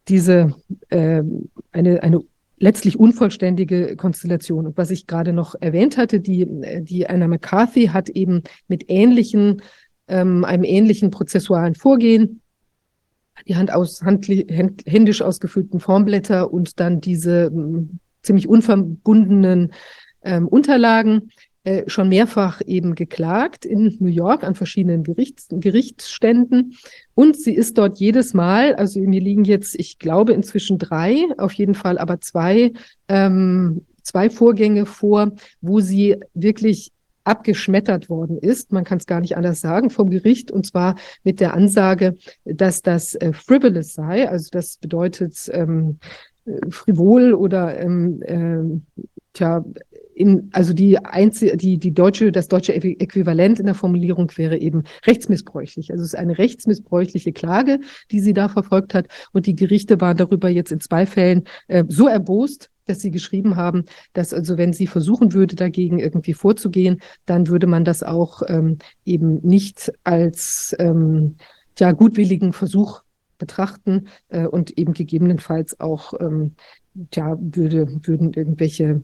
diese 0.07 0.55
äh, 0.89 1.23
eine 1.71 2.03
eine 2.03 2.21
letztlich 2.57 2.97
unvollständige 2.97 3.95
Konstellation. 3.95 4.67
Und 4.67 4.77
was 4.77 4.89
ich 4.91 5.05
gerade 5.05 5.33
noch 5.33 5.55
erwähnt 5.59 5.97
hatte, 5.97 6.19
die 6.19 6.47
die 6.81 7.07
Anna 7.07 7.27
McCarthy 7.27 7.87
hat 7.87 8.09
eben 8.09 8.43
mit 8.67 8.85
ähnlichen 8.87 9.61
ähm, 10.07 10.43
einem 10.43 10.63
ähnlichen 10.63 11.11
prozessualen 11.11 11.75
Vorgehen 11.75 12.41
die 13.47 13.55
Hand 13.55 13.73
aus, 13.73 14.01
handli, 14.03 14.45
händisch 14.85 15.21
ausgefüllten 15.21 15.79
Formblätter 15.79 16.53
und 16.53 16.79
dann 16.79 17.01
diese 17.01 17.51
ziemlich 18.23 18.47
unverbundenen 18.47 19.73
ähm, 20.23 20.47
Unterlagen 20.47 21.31
äh, 21.65 21.89
schon 21.89 22.09
mehrfach 22.09 22.61
eben 22.65 22.93
geklagt 22.93 23.63
in 23.63 23.95
New 23.99 24.09
York 24.09 24.43
an 24.43 24.53
verschiedenen 24.53 25.03
Gerichts 25.03 25.47
Gerichtsständen. 25.49 26.77
Und 27.15 27.37
sie 27.37 27.53
ist 27.53 27.77
dort 27.77 27.99
jedes 27.99 28.33
Mal, 28.33 28.75
also 28.75 28.99
mir 28.99 29.21
liegen 29.21 29.45
jetzt, 29.45 29.75
ich 29.79 29.97
glaube, 29.97 30.33
inzwischen 30.33 30.77
drei, 30.77 31.25
auf 31.37 31.53
jeden 31.53 31.73
Fall 31.73 31.97
aber 31.97 32.19
zwei, 32.19 32.73
ähm, 33.07 33.85
zwei 34.01 34.29
Vorgänge 34.29 34.85
vor, 34.85 35.31
wo 35.61 35.79
sie 35.79 36.17
wirklich 36.33 36.91
abgeschmettert 37.23 38.09
worden 38.09 38.37
ist, 38.37 38.73
man 38.73 38.83
kann 38.83 38.97
es 38.97 39.05
gar 39.05 39.21
nicht 39.21 39.37
anders 39.37 39.61
sagen, 39.61 39.89
vom 39.89 40.09
Gericht, 40.09 40.51
und 40.51 40.65
zwar 40.65 40.95
mit 41.23 41.39
der 41.39 41.53
Ansage, 41.53 42.17
dass 42.43 42.81
das 42.81 43.15
äh, 43.15 43.31
frivolous 43.31 43.93
sei, 43.93 44.27
also 44.27 44.49
das 44.51 44.77
bedeutet 44.77 45.49
ähm, 45.53 45.99
äh, 46.01 46.32
frivol 46.69 47.33
oder 47.33 47.79
ähm, 47.79 48.21
äh, 48.21 49.01
tja, 49.33 49.63
in, 50.15 50.49
also 50.53 50.73
die 50.73 50.97
einzige, 50.99 51.57
die, 51.57 51.77
die 51.77 51.93
deutsche, 51.93 52.31
das 52.31 52.47
deutsche 52.47 52.73
Äquivalent 52.73 53.59
in 53.59 53.65
der 53.65 53.75
Formulierung 53.75 54.31
wäre 54.35 54.57
eben 54.57 54.83
rechtsmissbräuchlich. 55.05 55.91
Also 55.91 56.03
es 56.03 56.13
ist 56.13 56.19
eine 56.19 56.37
rechtsmissbräuchliche 56.37 57.33
Klage, 57.33 57.79
die 58.11 58.19
sie 58.19 58.33
da 58.33 58.49
verfolgt 58.49 58.93
hat. 58.93 59.07
Und 59.31 59.45
die 59.45 59.55
Gerichte 59.55 59.99
waren 60.01 60.17
darüber 60.17 60.49
jetzt 60.49 60.71
in 60.71 60.79
zwei 60.79 61.05
Fällen 61.05 61.43
äh, 61.67 61.83
so 61.87 62.07
erbost, 62.07 62.69
dass 62.85 62.99
sie 62.99 63.11
geschrieben 63.11 63.55
haben, 63.55 63.85
dass 64.13 64.33
also 64.33 64.57
wenn 64.57 64.73
sie 64.73 64.87
versuchen 64.87 65.33
würde, 65.33 65.55
dagegen 65.55 65.99
irgendwie 65.99 66.33
vorzugehen, 66.33 67.01
dann 67.25 67.47
würde 67.47 67.65
man 67.65 67.85
das 67.85 68.03
auch 68.03 68.41
ähm, 68.47 68.77
eben 69.05 69.39
nicht 69.41 69.91
als 70.03 70.75
ähm, 70.79 71.37
ja, 71.79 71.91
gutwilligen 71.93 72.53
Versuch 72.53 73.02
betrachten 73.43 74.07
äh, 74.29 74.47
und 74.47 74.77
eben 74.77 74.93
gegebenenfalls 74.93 75.79
auch 75.81 76.13
ähm, 76.21 76.55
ja, 77.13 77.37
würde, 77.39 77.99
würden 78.07 78.31
irgendwelche 78.31 79.03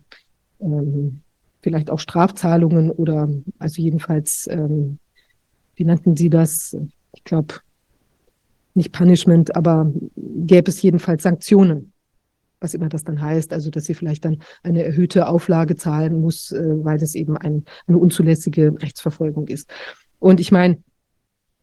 ähm, 0.62 1.22
vielleicht 1.62 1.90
auch 1.90 2.00
Strafzahlungen 2.00 2.90
oder 2.90 3.30
also 3.58 3.82
jedenfalls, 3.82 4.48
ähm, 4.50 5.00
wie 5.76 5.84
nannten 5.84 6.16
Sie 6.16 6.30
das? 6.30 6.78
Ich 7.14 7.26
glaube, 7.26 7.56
nicht 8.76 8.94
Punishment, 8.94 9.54
aber 9.58 9.92
gäbe 10.16 10.72
es 10.72 10.82
jedenfalls 10.82 11.24
Sanktionen 11.24 11.92
was 12.62 12.74
immer 12.74 12.90
das 12.90 13.06
dann 13.06 13.22
heißt, 13.22 13.54
also 13.54 13.70
dass 13.70 13.86
sie 13.86 13.94
vielleicht 13.94 14.26
dann 14.26 14.40
eine 14.64 14.84
erhöhte 14.84 15.30
Auflage 15.30 15.78
zahlen 15.78 16.20
muss, 16.20 16.52
äh, 16.52 16.84
weil 16.84 17.00
das 17.00 17.16
eben 17.16 17.38
ein, 17.38 17.64
eine 17.88 17.98
unzulässige 17.98 18.76
Rechtsverfolgung 18.82 19.48
ist. 19.48 19.72
Und 20.20 20.42
ich 20.42 20.52
meine, 20.52 20.84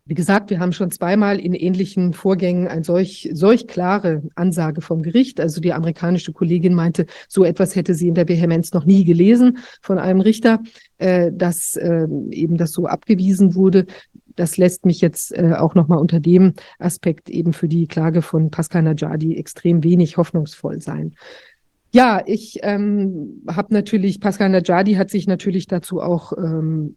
wie 0.07 0.15
gesagt, 0.15 0.51
wir 0.51 0.60
haben 0.60 0.73
schon 0.73 0.91
zweimal 0.91 1.41
in 1.41 1.52
ähnlichen 1.52 2.15
Vorgängen 2.15 2.68
eine 2.68 2.85
solch, 2.85 3.28
solch 3.33 3.67
klare 3.67 4.23
Ansage 4.36 4.81
vom 4.81 5.02
Gericht. 5.02 5.41
Also 5.41 5.60
die 5.60 5.73
amerikanische 5.73 6.33
Kollegin 6.33 6.75
meinte, 6.75 7.07
so 7.28 7.44
etwas 7.44 7.75
hätte 7.75 7.94
sie 7.94 8.09
in 8.09 8.15
der 8.15 8.28
Vehemenz 8.28 8.73
noch 8.73 8.85
nie 8.85 9.05
gelesen 9.05 9.59
von 9.83 9.99
einem 9.99 10.20
Richter, 10.20 10.60
äh, 10.99 11.33
dass 11.33 11.75
äh, 11.76 12.07
eben 12.31 12.57
das 12.57 12.73
so 12.73 12.86
abgewiesen 12.86 13.55
wurde 13.55 13.86
das 14.36 14.59
lässt 14.59 14.85
mich 14.85 15.01
jetzt 15.01 15.36
äh, 15.36 15.55
auch 15.55 15.75
nochmal 15.75 15.99
unter 15.99 16.20
dem 16.20 16.52
Aspekt 16.78 17.28
eben 17.31 17.52
für 17.52 17.68
die 17.68 17.86
Klage 17.86 18.23
von 18.23 18.51
Pascal 18.51 18.83
Najadi 18.83 19.36
extrem 19.36 19.83
wenig 19.83 20.18
hoffnungsvoll 20.18 20.81
sein. 20.81 21.15
Ja, 21.93 22.23
ich 22.26 22.59
ähm, 22.62 23.43
habe 23.49 23.73
natürlich, 23.73 24.20
Pascal 24.20 24.51
Najadi 24.51 24.94
hat 24.94 25.10
sich 25.10 25.26
natürlich 25.26 25.67
dazu 25.67 26.02
auch 26.02 26.33
ähm, 26.36 26.97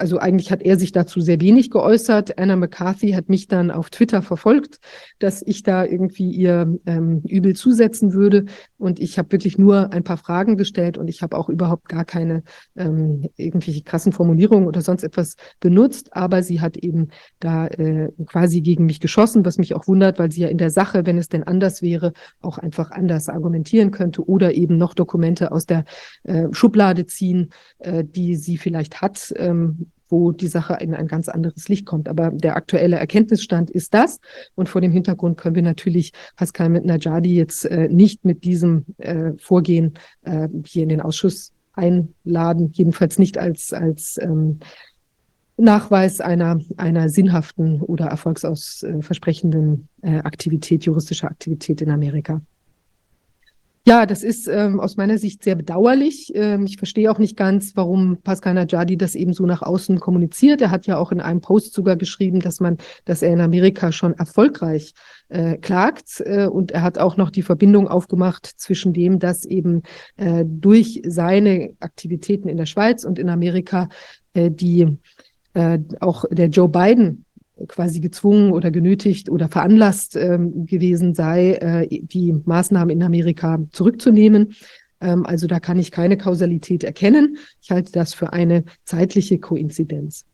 also 0.00 0.18
eigentlich 0.18 0.50
hat 0.50 0.62
er 0.62 0.78
sich 0.78 0.92
dazu 0.92 1.20
sehr 1.20 1.40
wenig 1.42 1.70
geäußert. 1.70 2.38
Anna 2.38 2.56
McCarthy 2.56 3.10
hat 3.12 3.28
mich 3.28 3.48
dann 3.48 3.70
auf 3.70 3.90
Twitter 3.90 4.22
verfolgt, 4.22 4.80
dass 5.18 5.42
ich 5.42 5.62
da 5.62 5.84
irgendwie 5.84 6.30
ihr 6.30 6.78
ähm, 6.86 7.20
übel 7.28 7.54
zusetzen 7.54 8.14
würde. 8.14 8.46
Und 8.78 8.98
ich 8.98 9.18
habe 9.18 9.30
wirklich 9.32 9.58
nur 9.58 9.92
ein 9.92 10.02
paar 10.02 10.16
Fragen 10.16 10.56
gestellt 10.56 10.96
und 10.96 11.08
ich 11.08 11.20
habe 11.20 11.36
auch 11.36 11.50
überhaupt 11.50 11.90
gar 11.90 12.06
keine 12.06 12.44
ähm, 12.76 13.28
irgendwelche 13.36 13.82
krassen 13.82 14.12
Formulierungen 14.12 14.66
oder 14.66 14.80
sonst 14.80 15.02
etwas 15.02 15.36
benutzt. 15.60 16.16
Aber 16.16 16.42
sie 16.42 16.62
hat 16.62 16.78
eben 16.78 17.08
da 17.38 17.66
äh, 17.66 18.08
quasi 18.24 18.62
gegen 18.62 18.86
mich 18.86 19.00
geschossen, 19.00 19.44
was 19.44 19.58
mich 19.58 19.74
auch 19.74 19.86
wundert, 19.86 20.18
weil 20.18 20.32
sie 20.32 20.40
ja 20.40 20.48
in 20.48 20.58
der 20.58 20.70
Sache, 20.70 21.04
wenn 21.04 21.18
es 21.18 21.28
denn 21.28 21.42
anders 21.42 21.82
wäre, 21.82 22.14
auch 22.40 22.56
einfach 22.56 22.90
anders 22.90 23.28
argumentieren 23.28 23.90
könnte 23.90 24.26
oder 24.26 24.54
eben 24.54 24.78
noch 24.78 24.94
Dokumente 24.94 25.52
aus 25.52 25.66
der 25.66 25.84
äh, 26.24 26.48
Schublade 26.52 27.04
ziehen, 27.04 27.50
äh, 27.80 28.02
die 28.02 28.36
sie 28.36 28.56
vielleicht 28.56 29.02
hat. 29.02 29.34
Ähm, 29.36 29.89
wo 30.10 30.32
die 30.32 30.48
Sache 30.48 30.76
in 30.80 30.94
ein 30.94 31.06
ganz 31.06 31.28
anderes 31.28 31.68
Licht 31.68 31.86
kommt. 31.86 32.08
Aber 32.08 32.30
der 32.30 32.56
aktuelle 32.56 32.96
Erkenntnisstand 32.96 33.70
ist 33.70 33.94
das. 33.94 34.20
Und 34.54 34.68
vor 34.68 34.80
dem 34.80 34.92
Hintergrund 34.92 35.38
können 35.38 35.54
wir 35.54 35.62
natürlich 35.62 36.12
Pascal 36.36 36.68
mit 36.68 36.84
Najadi 36.84 37.34
jetzt 37.34 37.64
äh, 37.64 37.88
nicht 37.88 38.24
mit 38.24 38.44
diesem 38.44 38.84
äh, 38.98 39.32
Vorgehen 39.38 39.94
äh, 40.22 40.48
hier 40.66 40.82
in 40.82 40.88
den 40.88 41.00
Ausschuss 41.00 41.52
einladen, 41.72 42.70
jedenfalls 42.72 43.18
nicht 43.18 43.38
als, 43.38 43.72
als 43.72 44.18
ähm, 44.20 44.58
Nachweis 45.56 46.20
einer, 46.20 46.58
einer 46.76 47.08
sinnhaften 47.08 47.80
oder 47.82 48.06
erfolgsausversprechenden 48.06 49.88
äh, 50.02 50.18
Aktivität, 50.18 50.84
juristischer 50.84 51.30
Aktivität 51.30 51.80
in 51.82 51.90
Amerika. 51.90 52.40
Ja, 53.86 54.04
das 54.04 54.22
ist 54.22 54.46
ähm, 54.46 54.78
aus 54.78 54.98
meiner 54.98 55.16
Sicht 55.16 55.42
sehr 55.42 55.54
bedauerlich. 55.54 56.32
Ähm, 56.34 56.66
ich 56.66 56.76
verstehe 56.76 57.10
auch 57.10 57.18
nicht 57.18 57.34
ganz, 57.36 57.72
warum 57.76 58.18
Pascal 58.22 58.52
Najadi 58.52 58.98
das 58.98 59.14
eben 59.14 59.32
so 59.32 59.46
nach 59.46 59.62
außen 59.62 60.00
kommuniziert. 60.00 60.60
Er 60.60 60.70
hat 60.70 60.86
ja 60.86 60.98
auch 60.98 61.12
in 61.12 61.20
einem 61.20 61.40
Post 61.40 61.72
sogar 61.72 61.96
geschrieben, 61.96 62.40
dass 62.40 62.60
man, 62.60 62.76
dass 63.06 63.22
er 63.22 63.32
in 63.32 63.40
Amerika 63.40 63.90
schon 63.90 64.12
erfolgreich 64.12 64.92
äh, 65.30 65.56
klagt. 65.56 66.20
Äh, 66.20 66.46
und 66.46 66.72
er 66.72 66.82
hat 66.82 66.98
auch 66.98 67.16
noch 67.16 67.30
die 67.30 67.42
Verbindung 67.42 67.88
aufgemacht 67.88 68.44
zwischen 68.44 68.92
dem, 68.92 69.18
dass 69.18 69.46
eben 69.46 69.82
äh, 70.18 70.44
durch 70.46 71.00
seine 71.06 71.70
Aktivitäten 71.80 72.50
in 72.50 72.58
der 72.58 72.66
Schweiz 72.66 73.04
und 73.04 73.18
in 73.18 73.30
Amerika 73.30 73.88
äh, 74.34 74.50
die 74.50 74.98
äh, 75.54 75.78
auch 76.00 76.26
der 76.30 76.48
Joe 76.48 76.68
Biden 76.68 77.24
quasi 77.68 78.00
gezwungen 78.00 78.52
oder 78.52 78.70
genötigt 78.70 79.30
oder 79.30 79.48
veranlasst 79.48 80.16
ähm, 80.16 80.66
gewesen 80.66 81.14
sei, 81.14 81.54
äh, 81.54 81.88
die 82.02 82.32
Maßnahmen 82.32 82.90
in 82.90 83.02
Amerika 83.02 83.58
zurückzunehmen. 83.72 84.54
Ähm, 85.00 85.26
also 85.26 85.46
da 85.46 85.60
kann 85.60 85.78
ich 85.78 85.90
keine 85.90 86.16
Kausalität 86.16 86.84
erkennen. 86.84 87.38
Ich 87.60 87.70
halte 87.70 87.92
das 87.92 88.14
für 88.14 88.32
eine 88.32 88.64
zeitliche 88.84 89.38
Koinzidenz. 89.38 90.24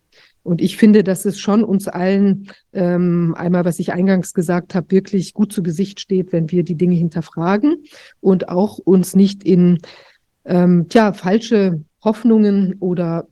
Und 0.42 0.62
ich 0.62 0.76
finde, 0.76 1.02
dass 1.02 1.24
es 1.24 1.40
schon 1.40 1.64
uns 1.64 1.88
allen, 1.88 2.50
ähm, 2.72 3.34
einmal 3.36 3.64
was 3.64 3.80
ich 3.80 3.92
eingangs 3.92 4.32
gesagt 4.32 4.76
habe, 4.76 4.92
wirklich 4.92 5.34
gut 5.34 5.52
zu 5.52 5.60
Gesicht 5.60 5.98
steht, 5.98 6.32
wenn 6.32 6.52
wir 6.52 6.62
die 6.62 6.76
Dinge 6.76 6.94
hinterfragen 6.94 7.82
und 8.20 8.48
auch 8.48 8.78
uns 8.78 9.16
nicht 9.16 9.42
in 9.42 9.80
ähm, 10.44 10.88
tja, 10.88 11.12
falsche 11.12 11.82
Hoffnungen 12.04 12.76
oder 12.78 13.26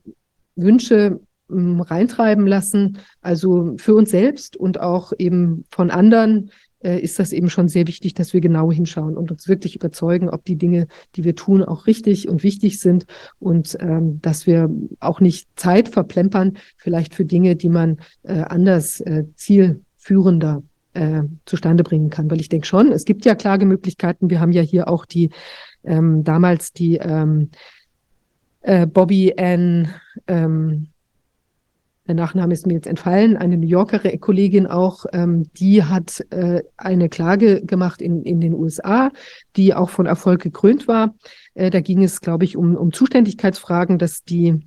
Wünsche 0.57 1.21
reintreiben 1.49 2.47
lassen. 2.47 2.99
Also 3.21 3.75
für 3.77 3.95
uns 3.95 4.11
selbst 4.11 4.57
und 4.57 4.81
auch 4.81 5.13
eben 5.19 5.65
von 5.71 5.91
anderen 5.91 6.51
äh, 6.85 7.01
ist 7.01 7.19
das 7.19 7.33
eben 7.33 7.51
schon 7.51 7.69
sehr 7.69 7.87
wichtig, 7.87 8.15
dass 8.15 8.33
wir 8.33 8.41
genau 8.41 8.71
hinschauen 8.71 9.17
und 9.17 9.31
uns 9.31 9.49
wirklich 9.49 9.77
überzeugen, 9.77 10.29
ob 10.29 10.45
die 10.45 10.57
Dinge, 10.57 10.87
die 11.17 11.25
wir 11.25 11.35
tun, 11.35 11.63
auch 11.63 11.87
richtig 11.87 12.29
und 12.29 12.43
wichtig 12.43 12.79
sind 12.81 13.07
und 13.39 13.77
ähm, 13.81 14.21
dass 14.21 14.47
wir 14.47 14.71
auch 15.01 15.21
nicht 15.21 15.49
Zeit 15.57 15.89
verplempern, 15.89 16.59
vielleicht 16.77 17.15
für 17.15 17.25
Dinge, 17.25 17.57
die 17.57 17.71
man 17.71 17.99
äh, 18.23 18.43
anders 18.43 19.01
äh, 19.01 19.25
zielführender 19.35 20.63
äh, 20.93 21.23
zustande 21.45 21.85
bringen 21.85 22.11
kann. 22.11 22.31
Weil 22.31 22.41
ich 22.41 22.49
denke 22.49 22.67
schon, 22.67 22.93
es 22.93 23.05
gibt 23.05 23.25
ja 23.25 23.35
Klagemöglichkeiten. 23.35 24.31
Wir 24.31 24.41
haben 24.41 24.53
ja 24.53 24.63
hier 24.63 24.89
auch 24.89 25.07
die 25.07 25.31
ähm, 25.85 26.25
damals 26.25 26.73
die 26.73 26.97
ähm, 26.97 27.51
äh, 28.61 28.87
Bobby 28.87 29.35
Ann 29.37 29.95
ähm, 30.27 30.89
der 32.07 32.15
Nachname 32.15 32.53
ist 32.53 32.67
mir 32.67 32.75
jetzt 32.75 32.87
entfallen, 32.87 33.37
eine 33.37 33.57
New 33.57 33.67
Yorker 33.67 33.99
Kollegin 34.19 34.67
auch, 34.67 35.07
ähm, 35.13 35.51
die 35.55 35.85
hat 35.85 36.25
äh, 36.31 36.63
eine 36.77 37.09
Klage 37.09 37.65
gemacht 37.65 38.03
in, 38.03 38.23
in 38.23 38.41
den 38.41 38.53
USA, 38.55 39.11
die 39.57 39.75
auch 39.75 39.89
von 39.91 40.07
Erfolg 40.07 40.43
gekrönt 40.43 40.87
war. 40.87 41.15
Äh, 41.55 41.71
da 41.71 41.81
ging 41.81 42.03
es, 42.03 42.21
glaube 42.21 42.45
ich, 42.45 42.57
um, 42.57 42.77
um 42.77 42.93
Zuständigkeitsfragen, 42.93 43.99
dass 43.99 44.23
die 44.23 44.61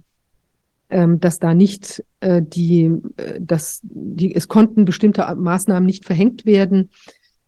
ähm, 0.90 1.20
dass 1.20 1.40
da 1.40 1.54
nicht 1.54 2.04
äh, 2.22 2.42
die, 2.42 2.86
äh, 3.18 3.40
dass 3.42 3.82
die, 3.84 4.34
es 4.34 4.48
konnten 4.48 4.86
bestimmte 4.86 5.36
Maßnahmen 5.36 5.86
nicht 5.86 6.06
verhängt 6.06 6.46
werden, 6.46 6.92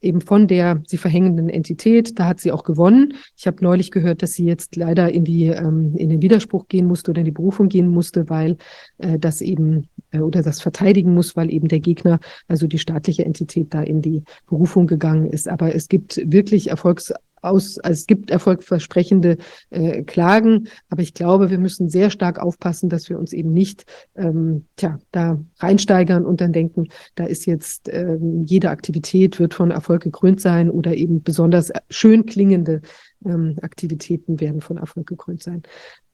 eben 0.01 0.21
von 0.21 0.47
der 0.47 0.81
sie 0.87 0.97
verhängenden 0.97 1.49
Entität. 1.49 2.17
Da 2.19 2.25
hat 2.25 2.39
sie 2.39 2.51
auch 2.51 2.63
gewonnen. 2.63 3.15
Ich 3.37 3.47
habe 3.47 3.63
neulich 3.63 3.91
gehört, 3.91 4.21
dass 4.21 4.33
sie 4.33 4.45
jetzt 4.45 4.75
leider 4.75 5.11
in 5.11 5.25
die 5.25 5.47
ähm, 5.47 5.95
in 5.95 6.09
den 6.09 6.21
Widerspruch 6.21 6.67
gehen 6.67 6.87
musste 6.87 7.11
oder 7.11 7.19
in 7.19 7.25
die 7.25 7.31
Berufung 7.31 7.69
gehen 7.69 7.89
musste, 7.89 8.29
weil 8.29 8.57
äh, 8.97 9.19
das 9.19 9.41
eben 9.41 9.89
äh, 10.11 10.19
oder 10.19 10.41
das 10.41 10.61
verteidigen 10.61 11.13
muss, 11.13 11.35
weil 11.35 11.51
eben 11.51 11.67
der 11.67 11.79
Gegner, 11.79 12.19
also 12.47 12.67
die 12.67 12.79
staatliche 12.79 13.25
Entität, 13.25 13.73
da 13.73 13.81
in 13.81 14.01
die 14.01 14.23
Berufung 14.47 14.87
gegangen 14.87 15.27
ist. 15.27 15.47
Aber 15.47 15.73
es 15.73 15.87
gibt 15.87 16.21
wirklich 16.25 16.69
Erfolgs 16.69 17.13
aus, 17.41 17.79
also 17.79 17.93
es 17.93 18.07
gibt 18.07 18.31
erfolgversprechende 18.31 19.37
äh, 19.69 20.03
Klagen, 20.03 20.67
aber 20.89 21.01
ich 21.01 21.13
glaube, 21.13 21.49
wir 21.49 21.57
müssen 21.57 21.89
sehr 21.89 22.09
stark 22.09 22.39
aufpassen, 22.39 22.89
dass 22.89 23.09
wir 23.09 23.19
uns 23.19 23.33
eben 23.33 23.51
nicht 23.53 23.85
ähm, 24.15 24.65
tja, 24.75 24.99
da 25.11 25.39
reinsteigern 25.59 26.25
und 26.25 26.41
dann 26.41 26.53
denken, 26.53 26.89
da 27.15 27.25
ist 27.25 27.45
jetzt 27.45 27.89
ähm, 27.91 28.45
jede 28.45 28.69
Aktivität 28.69 29.39
wird 29.39 29.53
von 29.53 29.71
Erfolg 29.71 30.03
gekrönt 30.03 30.41
sein 30.41 30.69
oder 30.69 30.95
eben 30.95 31.23
besonders 31.23 31.71
schön 31.89 32.25
klingende 32.25 32.81
ähm, 33.25 33.57
Aktivitäten 33.61 34.39
werden 34.39 34.61
von 34.61 34.77
Erfolg 34.77 35.07
gekrönt 35.07 35.43
sein. 35.43 35.63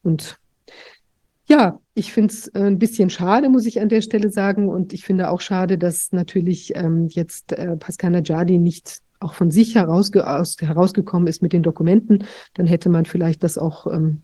Und 0.04 0.40
ja, 1.48 1.80
ich 1.94 2.12
finde 2.12 2.34
es 2.34 2.48
äh, 2.50 2.64
ein 2.64 2.80
bisschen 2.80 3.10
schade, 3.10 3.50
muss 3.50 3.66
ich 3.66 3.80
an 3.80 3.90
der 3.90 4.02
Stelle 4.02 4.30
sagen. 4.30 4.68
Und 4.68 4.94
ich 4.94 5.04
finde 5.06 5.30
auch 5.30 5.42
schade, 5.42 5.78
dass 5.78 6.12
natürlich 6.12 6.76
ähm, 6.76 7.08
jetzt 7.10 7.52
äh, 7.52 7.78
Pascal 7.78 8.12
Najadi 8.12 8.58
nicht 8.58 9.02
auch 9.19 9.34
von 9.34 9.52
sich 9.52 9.76
herausge 9.76 10.30
aus, 10.30 10.58
herausgekommen 10.60 11.27
ist 11.27 11.42
mit 11.42 11.53
den 11.53 11.64
Dokumenten, 11.64 12.26
dann 12.53 12.66
hätte 12.66 12.90
man 12.90 13.06
vielleicht 13.06 13.44
das 13.44 13.58
auch 13.58 13.88
ähm, 13.88 14.22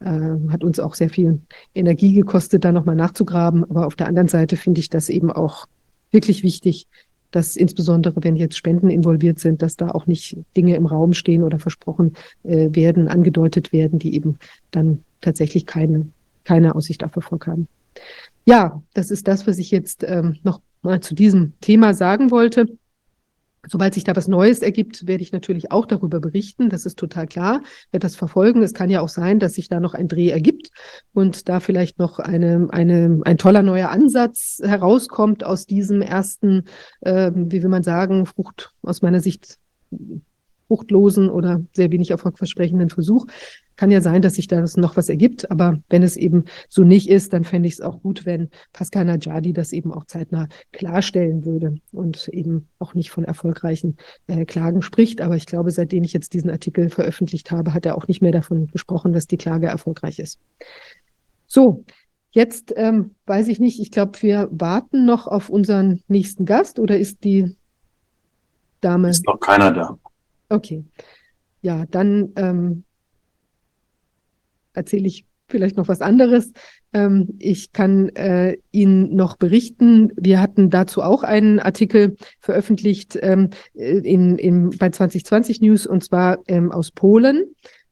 äh, 0.00 0.50
hat 0.50 0.64
uns 0.64 0.78
auch 0.80 0.94
sehr 0.94 1.10
viel 1.10 1.40
Energie 1.74 2.12
gekostet, 2.12 2.64
da 2.64 2.72
nochmal 2.72 2.96
nachzugraben. 2.96 3.64
Aber 3.64 3.86
auf 3.86 3.96
der 3.96 4.06
anderen 4.06 4.28
Seite 4.28 4.56
finde 4.56 4.80
ich 4.80 4.90
das 4.90 5.08
eben 5.08 5.30
auch 5.32 5.66
wirklich 6.10 6.42
wichtig, 6.42 6.86
dass 7.30 7.56
insbesondere, 7.56 8.22
wenn 8.22 8.36
jetzt 8.36 8.56
Spenden 8.56 8.90
involviert 8.90 9.40
sind, 9.40 9.62
dass 9.62 9.76
da 9.76 9.90
auch 9.90 10.06
nicht 10.06 10.36
Dinge 10.56 10.76
im 10.76 10.86
Raum 10.86 11.14
stehen 11.14 11.42
oder 11.42 11.58
versprochen 11.58 12.14
äh, 12.44 12.68
werden, 12.70 13.08
angedeutet 13.08 13.72
werden, 13.72 13.98
die 13.98 14.14
eben 14.14 14.38
dann 14.70 15.02
tatsächlich 15.20 15.66
keine, 15.66 16.06
keine 16.44 16.74
Aussicht 16.76 17.02
auf 17.02 17.16
Erfolg 17.16 17.46
haben. 17.46 17.66
Ja, 18.46 18.82
das 18.92 19.10
ist 19.10 19.26
das, 19.26 19.46
was 19.46 19.58
ich 19.58 19.70
jetzt 19.70 20.04
ähm, 20.04 20.36
noch 20.44 20.60
mal 20.82 21.00
zu 21.00 21.14
diesem 21.14 21.54
Thema 21.60 21.94
sagen 21.94 22.30
wollte. 22.30 22.68
Sobald 23.68 23.94
sich 23.94 24.04
da 24.04 24.14
was 24.16 24.28
Neues 24.28 24.60
ergibt, 24.60 25.06
werde 25.06 25.22
ich 25.22 25.32
natürlich 25.32 25.70
auch 25.70 25.86
darüber 25.86 26.20
berichten. 26.20 26.68
Das 26.68 26.86
ist 26.86 26.98
total 26.98 27.26
klar. 27.26 27.62
Werde 27.90 28.04
das 28.04 28.16
verfolgen. 28.16 28.62
Es 28.62 28.74
kann 28.74 28.90
ja 28.90 29.00
auch 29.00 29.08
sein, 29.08 29.38
dass 29.40 29.54
sich 29.54 29.68
da 29.68 29.80
noch 29.80 29.94
ein 29.94 30.08
Dreh 30.08 30.30
ergibt 30.30 30.70
und 31.12 31.48
da 31.48 31.60
vielleicht 31.60 31.98
noch 31.98 32.18
eine, 32.18 32.68
eine, 32.70 33.20
ein 33.24 33.38
toller 33.38 33.62
neuer 33.62 33.90
Ansatz 33.90 34.60
herauskommt 34.62 35.44
aus 35.44 35.66
diesem 35.66 36.02
ersten, 36.02 36.64
äh, 37.00 37.30
wie 37.34 37.62
will 37.62 37.70
man 37.70 37.82
sagen, 37.82 38.26
Frucht 38.26 38.72
aus 38.82 39.02
meiner 39.02 39.20
Sicht 39.20 39.58
fruchtlosen 40.68 41.30
oder 41.30 41.62
sehr 41.72 41.90
wenig 41.90 42.10
erfolgversprechenden 42.10 42.90
Versuch. 42.90 43.26
Kann 43.76 43.90
ja 43.90 44.00
sein, 44.00 44.22
dass 44.22 44.34
sich 44.34 44.46
da 44.46 44.64
noch 44.76 44.96
was 44.96 45.08
ergibt, 45.08 45.50
aber 45.50 45.80
wenn 45.88 46.02
es 46.02 46.16
eben 46.16 46.44
so 46.68 46.84
nicht 46.84 47.08
ist, 47.08 47.32
dann 47.32 47.44
fände 47.44 47.68
ich 47.68 47.74
es 47.74 47.80
auch 47.80 48.00
gut, 48.00 48.24
wenn 48.24 48.50
Pascal 48.72 49.04
Najadi 49.04 49.52
das 49.52 49.72
eben 49.72 49.92
auch 49.92 50.04
zeitnah 50.06 50.48
klarstellen 50.72 51.44
würde 51.44 51.76
und 51.92 52.28
eben 52.28 52.68
auch 52.78 52.94
nicht 52.94 53.10
von 53.10 53.24
erfolgreichen 53.24 53.96
äh, 54.26 54.44
Klagen 54.44 54.82
spricht. 54.82 55.20
Aber 55.20 55.36
ich 55.36 55.46
glaube, 55.46 55.70
seitdem 55.70 56.04
ich 56.04 56.12
jetzt 56.12 56.34
diesen 56.34 56.50
Artikel 56.50 56.90
veröffentlicht 56.90 57.50
habe, 57.50 57.74
hat 57.74 57.86
er 57.86 57.96
auch 57.96 58.06
nicht 58.06 58.22
mehr 58.22 58.32
davon 58.32 58.68
gesprochen, 58.68 59.12
dass 59.12 59.26
die 59.26 59.36
Klage 59.36 59.66
erfolgreich 59.66 60.18
ist. 60.18 60.38
So, 61.46 61.84
jetzt 62.30 62.72
ähm, 62.76 63.14
weiß 63.26 63.48
ich 63.48 63.60
nicht, 63.60 63.80
ich 63.80 63.90
glaube, 63.90 64.22
wir 64.22 64.48
warten 64.50 65.04
noch 65.04 65.26
auf 65.26 65.48
unseren 65.48 66.02
nächsten 66.08 66.44
Gast 66.44 66.78
oder 66.78 66.98
ist 66.98 67.24
die 67.24 67.56
Dame. 68.80 69.10
Ist 69.10 69.26
noch 69.26 69.40
keiner 69.40 69.72
da. 69.72 69.98
Okay. 70.48 70.84
Ja, 71.62 71.86
dann 71.90 72.32
ähm, 72.36 72.84
erzähle 74.74 75.06
ich 75.06 75.24
vielleicht 75.48 75.76
noch 75.76 75.88
was 75.88 76.00
anderes. 76.00 76.52
Ähm, 76.92 77.34
ich 77.38 77.72
kann 77.72 78.08
äh, 78.10 78.56
Ihnen 78.70 79.14
noch 79.14 79.36
berichten, 79.36 80.12
wir 80.16 80.40
hatten 80.40 80.70
dazu 80.70 81.02
auch 81.02 81.22
einen 81.22 81.60
Artikel 81.60 82.16
veröffentlicht 82.40 83.18
ähm, 83.20 83.50
in, 83.74 84.38
in, 84.38 84.70
bei 84.70 84.90
2020 84.90 85.60
News 85.60 85.86
und 85.86 86.04
zwar 86.04 86.38
ähm, 86.48 86.72
aus 86.72 86.90
Polen. 86.90 87.44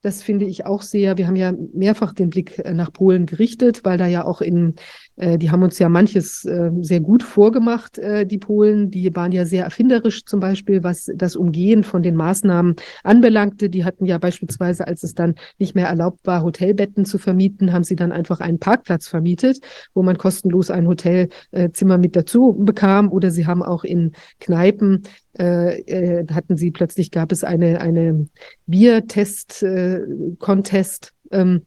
Das 0.02 0.20
finde 0.20 0.47
ich 0.47 0.67
auch 0.67 0.83
sehr. 0.83 1.17
Wir 1.17 1.28
haben 1.28 1.36
ja 1.36 1.52
mehrfach 1.73 2.12
den 2.12 2.28
Blick 2.31 2.59
äh, 2.59 2.75
nach 2.75 2.93
Polen 2.93 3.27
gerichtet, 3.27 3.85
weil 3.85 3.99
da 3.99 4.07
ja 4.07 4.25
auch 4.25 4.41
in, 4.41 4.75
äh, 5.17 5.39
die 5.39 5.51
haben 5.51 5.63
uns 5.63 5.79
ja 5.79 5.89
manches 5.89 6.45
äh, 6.45 6.71
sehr 6.81 7.01
gut 7.01 7.23
vorgemacht, 7.23 7.99
äh, 7.99 8.27
die 8.27 8.39
Polen. 8.39 8.91
Die 8.91 9.15
waren 9.15 9.33
ja 9.33 9.45
sehr 9.45 9.65
erfinderisch 9.65 10.25
zum 10.25 10.41
Beispiel, 10.41 10.83
was 10.83 11.11
das 11.15 11.37
Umgehen 11.37 11.85
von 11.85 12.03
den 12.03 12.17
Maßnahmen 12.17 12.77
anbelangte. 13.05 13.71
Die 13.71 13.85
hatten 13.85 14.07
ja 14.07 14.19
beispielsweise, 14.19 14.87
als 14.87 15.03
es 15.03 15.15
dann 15.15 15.35
nicht 15.59 15.75
mehr 15.75 15.89
erlaubt 15.89 16.21
war, 16.25 16.43
Hotelbetten 16.43 17.05
zu 17.05 17.19
vermieten, 17.19 17.73
haben 17.73 17.85
sie 17.85 17.97
dann 17.97 18.13
einfach 18.13 18.41
einen 18.41 18.59
Parkplatz 18.59 19.09
vermietet, 19.09 19.61
wo 19.95 20.03
man 20.03 20.19
kostenlos 20.19 20.71
ein 20.71 20.89
Hotelzimmer 20.89 21.99
mit 21.99 22.17
dazu 22.17 22.55
bekam. 22.59 23.13
Oder 23.13 23.31
sie 23.31 23.47
haben 23.47 23.63
auch 23.63 23.85
in 23.85 24.13
Kneipen 24.41 25.03
äh, 25.39 25.81
äh, 25.81 26.27
hatten 26.33 26.57
sie 26.59 26.71
plötzlich 26.71 27.11
gab 27.11 27.33
es 27.33 27.43
eine 27.43 27.81
eine 27.81 28.29
Biertest-Contest. 28.67 31.13
Äh, 31.31 31.41
ähm, 31.41 31.63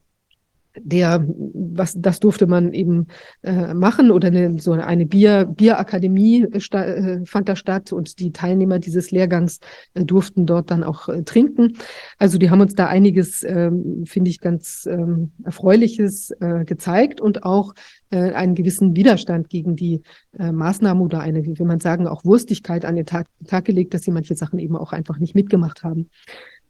der, 0.78 1.24
was, 1.26 1.94
das 1.98 2.20
durfte 2.20 2.46
man 2.46 2.72
eben 2.72 3.06
äh, 3.42 3.74
machen 3.74 4.10
oder 4.10 4.28
eine, 4.28 4.58
so 4.58 4.72
eine 4.72 5.06
Bier, 5.06 5.46
Bierakademie 5.46 6.44
äh, 6.44 7.24
fand 7.24 7.48
da 7.48 7.56
statt 7.56 7.92
und 7.92 8.18
die 8.18 8.32
Teilnehmer 8.32 8.78
dieses 8.78 9.10
Lehrgangs 9.10 9.60
äh, 9.94 10.04
durften 10.04 10.46
dort 10.46 10.70
dann 10.70 10.84
auch 10.84 11.08
äh, 11.08 11.22
trinken. 11.22 11.78
Also 12.18 12.38
die 12.38 12.50
haben 12.50 12.60
uns 12.60 12.74
da 12.74 12.86
einiges, 12.86 13.42
ähm, 13.42 14.04
finde 14.06 14.30
ich, 14.30 14.40
ganz 14.40 14.86
ähm, 14.90 15.32
Erfreuliches 15.44 16.30
äh, 16.40 16.64
gezeigt 16.64 17.20
und 17.20 17.44
auch 17.44 17.74
äh, 18.10 18.32
einen 18.32 18.54
gewissen 18.54 18.94
Widerstand 18.94 19.48
gegen 19.48 19.76
die 19.76 20.02
äh, 20.38 20.52
Maßnahmen 20.52 21.02
oder 21.02 21.20
eine, 21.20 21.44
wie 21.44 21.64
man 21.64 21.80
sagen, 21.80 22.06
auch 22.06 22.24
Wurstigkeit 22.24 22.84
an 22.84 22.96
den 22.96 23.06
Tag, 23.06 23.26
Tag 23.46 23.64
gelegt, 23.64 23.94
dass 23.94 24.02
sie 24.02 24.12
manche 24.12 24.36
Sachen 24.36 24.58
eben 24.58 24.76
auch 24.76 24.92
einfach 24.92 25.18
nicht 25.18 25.34
mitgemacht 25.34 25.82
haben. 25.82 26.10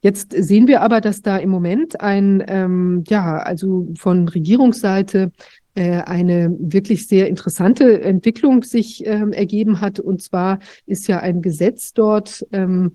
Jetzt 0.06 0.32
sehen 0.38 0.68
wir 0.68 0.82
aber, 0.82 1.00
dass 1.00 1.20
da 1.20 1.36
im 1.36 1.50
Moment 1.50 2.00
ein, 2.00 2.40
ähm, 2.46 3.02
ja, 3.08 3.38
also 3.38 3.88
von 3.98 4.28
Regierungsseite 4.28 5.32
äh, 5.74 5.98
eine 6.02 6.56
wirklich 6.60 7.08
sehr 7.08 7.26
interessante 7.26 8.02
Entwicklung 8.02 8.62
sich 8.62 9.04
ähm, 9.04 9.32
ergeben 9.32 9.80
hat. 9.80 9.98
Und 9.98 10.22
zwar 10.22 10.60
ist 10.86 11.08
ja 11.08 11.18
ein 11.18 11.42
Gesetz 11.42 11.92
dort 11.92 12.46
ähm, 12.52 12.94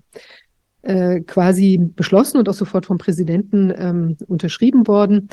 äh, 0.80 1.20
quasi 1.20 1.76
beschlossen 1.76 2.38
und 2.38 2.48
auch 2.48 2.54
sofort 2.54 2.86
vom 2.86 2.96
Präsidenten 2.96 3.70
ähm, 3.76 4.16
unterschrieben 4.26 4.86
worden, 4.86 5.28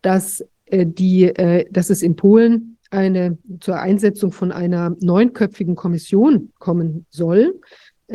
dass 0.00 0.44
äh, 0.64 0.84
die, 0.84 1.26
äh, 1.26 1.66
dass 1.70 1.88
es 1.88 2.02
in 2.02 2.16
Polen 2.16 2.78
eine 2.90 3.38
zur 3.60 3.78
Einsetzung 3.78 4.32
von 4.32 4.50
einer 4.50 4.96
neunköpfigen 4.98 5.76
Kommission 5.76 6.50
kommen 6.58 7.06
soll, 7.10 7.60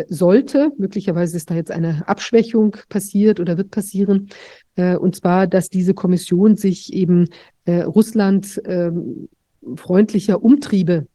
sollte. 0.09 0.71
Möglicherweise 0.77 1.37
ist 1.37 1.49
da 1.49 1.55
jetzt 1.55 1.71
eine 1.71 2.07
Abschwächung 2.07 2.77
passiert 2.89 3.39
oder 3.39 3.57
wird 3.57 3.71
passieren. 3.71 4.29
Und 4.75 5.15
zwar, 5.15 5.47
dass 5.47 5.69
diese 5.69 5.93
Kommission 5.95 6.55
sich 6.55 6.93
eben 6.93 7.29
Russland 7.67 8.61
ähm, 8.65 9.27
freundlicher 9.75 10.43
Umtriebe 10.43 11.07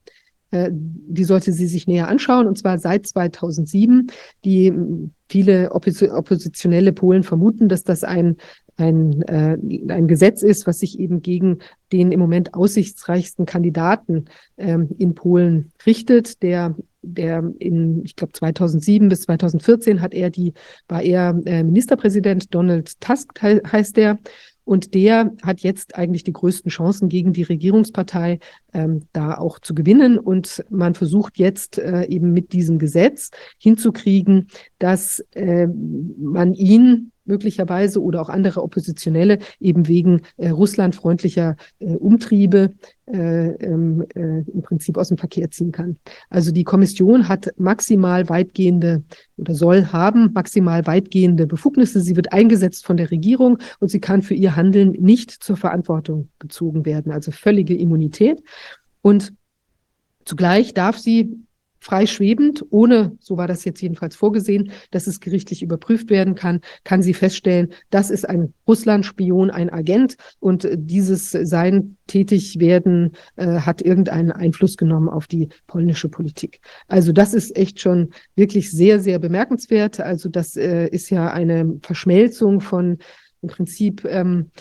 die 0.55 1.25
sollte 1.25 1.51
sie 1.51 1.67
sich 1.67 1.87
näher 1.87 2.09
anschauen, 2.09 2.47
und 2.47 2.59
zwar 2.59 2.79
seit 2.79 3.07
2007. 3.07 4.09
Die 4.45 4.71
viele 5.27 5.73
oppositionelle 5.73 6.93
Polen 6.93 7.23
vermuten, 7.23 7.71
dass 7.71 7.85
das 7.85 8.05
ein 8.05 8.37
ein, 8.77 9.23
äh, 9.23 9.59
ein 9.89 10.09
Gesetz 10.09 10.43
ist, 10.43 10.67
was 10.67 10.79
sich 10.79 10.99
eben 10.99 11.23
gegen 11.23 11.59
den 11.93 12.13
im 12.13 12.21
Moment 12.21 12.55
aussichtsreichsten 12.55 13.47
Kandidaten 13.47 14.27
ähm, 14.57 14.89
in 14.99 15.15
Polen 15.15 15.73
richtet, 15.87 16.43
der 16.43 16.75
der 17.03 17.53
in, 17.59 18.05
ich 18.05 18.17
glaube, 18.17 18.33
2007 18.33 19.09
bis 19.09 19.23
2014 19.23 20.01
hat 20.01 20.15
er 20.15 20.31
die, 20.31 20.55
war 20.89 21.03
er 21.03 21.39
äh, 21.45 21.63
Ministerpräsident, 21.63 22.55
Donald 22.55 23.01
Tusk 23.01 23.41
he 23.41 23.61
heißt 23.65 23.97
der. 23.97 24.19
Und 24.65 24.95
der 24.95 25.33
hat 25.43 25.61
jetzt 25.61 25.97
eigentlich 25.97 26.23
die 26.23 26.33
größten 26.33 26.71
Chancen 26.71 27.09
gegen 27.09 27.33
die 27.33 27.43
Regierungspartei 27.43 28.39
ähm, 28.73 29.09
da 29.13 29.37
auch 29.37 29.59
zu 29.59 29.75
gewinnen. 29.75 30.19
Und 30.19 30.65
man 30.71 30.95
versucht 30.95 31.39
jetzt 31.39 31.79
äh, 31.79 32.05
eben 32.05 32.33
mit 32.33 32.53
diesem 32.53 32.79
Gesetz 32.79 33.31
hinzukriegen, 33.59 34.49
dass 34.79 35.19
äh, 35.33 35.67
man 35.67 36.55
ihn 36.55 37.12
möglicherweise 37.25 38.03
oder 38.03 38.21
auch 38.21 38.29
andere 38.29 38.63
Oppositionelle 38.63 39.39
eben 39.61 39.89
wegen 39.89 40.23
äh, 40.37 40.51
russlandfreundlicher 40.51 41.57
äh, 41.79 41.95
Umtriebe 41.95 42.75
äh, 43.07 43.49
ähm, 43.49 44.05
äh, 44.15 44.43
im 44.51 44.63
Prinzip 44.63 44.97
aus 44.97 45.09
dem 45.09 45.19
Verkehr 45.19 45.51
ziehen 45.51 45.73
kann. 45.73 45.99
Also 46.31 46.53
die 46.53 46.65
Kommission 46.65 47.29
hat 47.29 47.49
maximal 47.57 48.29
weitgehende 48.29 49.03
oder 49.37 49.55
soll 49.55 49.87
haben 49.87 50.33
maximal 50.33 50.87
weitgehende 50.87 51.47
Befugnisse. 51.47 52.01
Sie 52.01 52.17
wird 52.17 52.33
eingesetzt 52.33 52.87
von 52.87 52.97
der 52.97 53.11
Regierung 53.11 53.59
und 53.81 53.91
sie 53.91 54.01
kann 54.01 54.23
für 54.23 54.35
ihr 54.35 54.57
Handeln 54.57 54.93
nicht 54.93 55.31
zur 55.31 55.57
Verantwortung 55.57 56.29
gezogen 56.39 56.85
werden, 56.85 57.13
also 57.13 57.33
völlige 57.33 57.77
Immunität. 57.77 58.43
Und 59.03 59.33
zugleich 60.25 60.75
darf 60.75 60.99
sie 60.99 61.37
frei 61.83 62.07
schwebend, 62.07 62.65
ohne, 62.71 63.17
so 63.19 63.37
war 63.37 63.49
das 63.49 63.65
jetzt 63.65 63.83
jedenfalls 63.83 64.15
vorgesehen, 64.15 64.71
dass 64.93 65.09
es 65.09 65.19
gerichtlich 65.19 65.65
überprüft 65.65 66.11
werden 66.11 66.37
kann, 66.37 66.61
kann 66.85 67.03
sie 67.03 67.13
feststellen, 67.13 67.73
das 67.91 68.09
ist 68.09 68.29
ein 68.29 68.55
Russland-Spion, 68.69 69.51
ein 69.51 69.69
Agent 69.69 70.17
und 70.39 70.69
dieses 70.75 71.33
sein 71.33 71.97
tätig 72.07 72.61
werden 72.61 73.17
äh, 73.35 73.59
hat 73.59 73.83
irgendeinen 73.83 74.31
Einfluss 74.31 74.77
genommen 74.77 75.09
auf 75.09 75.27
die 75.27 75.49
polnische 75.67 76.09
Politik. 76.09 76.61
Also 76.87 77.11
das 77.11 77.35
ist 77.35 77.57
echt 77.57 77.81
schon 77.81 78.11
wirklich 78.37 78.71
sehr, 78.71 79.01
sehr 79.01 79.19
bemerkenswert. 79.19 79.99
Also 79.99 80.29
das 80.29 80.57
äh, 80.57 80.87
ist 80.87 81.11
ja 81.11 81.33
eine 81.33 81.81
Verschmelzung 81.83 82.61
von 82.61 82.99
im 83.43 83.49
Prinzip 83.49 84.05
ähm, 84.05 84.53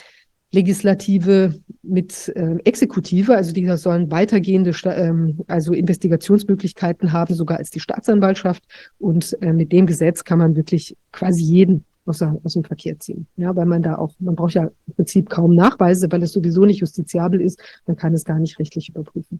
Legislative 0.54 1.54
mit 1.82 2.30
äh, 2.36 2.58
Exekutive, 2.66 3.36
also 3.36 3.54
die 3.54 3.66
sollen 3.78 4.12
weitergehende 4.12 4.76
ähm, 4.86 5.40
also 5.48 5.74
Investigationsmöglichkeiten 5.74 7.14
haben, 7.14 7.34
sogar 7.36 7.58
als 7.58 7.70
die 7.70 7.80
Staatsanwaltschaft. 7.80 8.64
Und 9.00 9.38
äh, 9.42 9.54
mit 9.54 9.72
dem 9.72 9.86
Gesetz 9.86 10.24
kann 10.24 10.40
man 10.40 10.56
wirklich 10.56 10.98
quasi 11.12 11.42
jeden 11.42 11.86
aus, 12.06 12.22
aus 12.22 12.54
dem 12.54 12.66
Verkehr 12.66 13.00
ziehen. 13.00 13.28
Ja, 13.38 13.56
weil 13.56 13.66
man 13.66 13.82
da 13.82 13.96
auch, 13.96 14.14
man 14.20 14.36
braucht 14.36 14.54
ja 14.54 14.70
im 14.88 14.94
Prinzip 14.94 15.30
kaum 15.30 15.56
Nachweise, 15.56 16.12
weil 16.12 16.24
es 16.24 16.34
sowieso 16.34 16.66
nicht 16.66 16.80
justiziabel 16.80 17.40
ist, 17.42 17.62
man 17.86 17.96
kann 17.96 18.14
es 18.14 18.26
gar 18.26 18.40
nicht 18.40 18.60
rechtlich 18.60 18.90
überprüfen. 18.90 19.40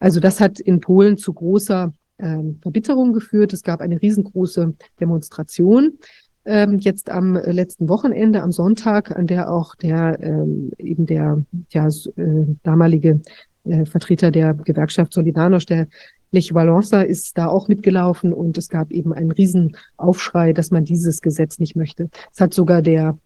Also 0.00 0.18
das 0.18 0.40
hat 0.40 0.58
in 0.58 0.80
Polen 0.80 1.16
zu 1.18 1.32
großer 1.32 1.94
ähm, 2.18 2.58
Verbitterung 2.60 3.12
geführt. 3.12 3.52
Es 3.52 3.62
gab 3.62 3.80
eine 3.80 4.00
riesengroße 4.02 4.74
Demonstration 5.00 5.98
ähm, 6.44 6.78
jetzt 6.78 7.10
am 7.10 7.34
letzten 7.34 7.88
Wochenende, 7.88 8.42
am 8.42 8.52
Sonntag, 8.52 9.16
an 9.16 9.26
der 9.26 9.50
auch 9.50 9.74
der 9.74 10.18
ähm, 10.20 10.72
eben 10.78 11.06
der 11.06 11.44
ja, 11.70 11.88
äh, 11.88 12.44
damalige 12.62 13.20
äh, 13.64 13.84
Vertreter 13.86 14.30
der 14.30 14.54
Gewerkschaft 14.54 15.12
Solidarność, 15.12 15.66
der 15.68 15.86
Lech 16.32 16.54
Walesa 16.54 17.02
ist 17.02 17.36
da 17.36 17.46
auch 17.46 17.68
mitgelaufen 17.68 18.32
und 18.32 18.56
es 18.56 18.70
gab 18.70 18.90
eben 18.90 19.12
einen 19.12 19.32
Riesenaufschrei, 19.32 20.54
dass 20.54 20.70
man 20.70 20.84
dieses 20.84 21.20
Gesetz 21.20 21.58
nicht 21.58 21.76
möchte. 21.76 22.08
Es 22.32 22.40
hat 22.40 22.54
sogar 22.54 22.80
der 22.80 23.18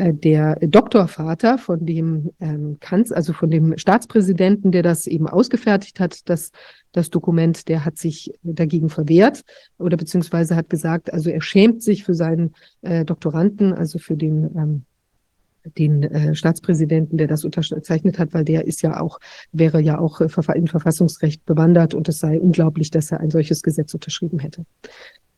äh, 0.00 0.14
der 0.14 0.56
Doktorvater 0.56 1.58
von 1.58 1.84
dem 1.84 2.30
ähm, 2.40 2.78
Kanz, 2.80 3.12
also 3.12 3.32
von 3.32 3.50
dem 3.50 3.76
Staatspräsidenten, 3.76 4.72
der 4.72 4.82
das 4.82 5.06
eben 5.06 5.26
ausgefertigt 5.28 6.00
hat, 6.00 6.28
das, 6.28 6.52
das 6.92 7.10
Dokument, 7.10 7.68
der 7.68 7.84
hat 7.84 7.98
sich 7.98 8.32
dagegen 8.42 8.88
verwehrt 8.88 9.42
oder 9.78 9.96
beziehungsweise 9.96 10.56
hat 10.56 10.68
gesagt, 10.68 11.12
also 11.12 11.30
er 11.30 11.40
schämt 11.40 11.82
sich 11.82 12.04
für 12.04 12.14
seinen 12.14 12.54
äh, 12.82 13.04
Doktoranden, 13.04 13.72
also 13.72 13.98
für 13.98 14.16
den 14.16 14.50
ähm, 14.56 14.82
den 15.78 16.02
äh, 16.04 16.34
Staatspräsidenten, 16.34 17.18
der 17.18 17.26
das 17.26 17.44
unterzeichnet 17.44 18.18
hat, 18.18 18.32
weil 18.32 18.44
der 18.44 18.66
ist 18.66 18.82
ja 18.82 19.00
auch, 19.00 19.18
wäre 19.52 19.80
ja 19.80 19.98
auch 19.98 20.20
äh, 20.20 20.28
im 20.54 20.66
Verfassungsrecht 20.66 21.44
bewandert 21.44 21.94
und 21.94 22.08
es 22.08 22.18
sei 22.18 22.40
unglaublich, 22.40 22.90
dass 22.90 23.12
er 23.12 23.20
ein 23.20 23.30
solches 23.30 23.62
Gesetz 23.62 23.92
unterschrieben 23.94 24.38
hätte. 24.38 24.64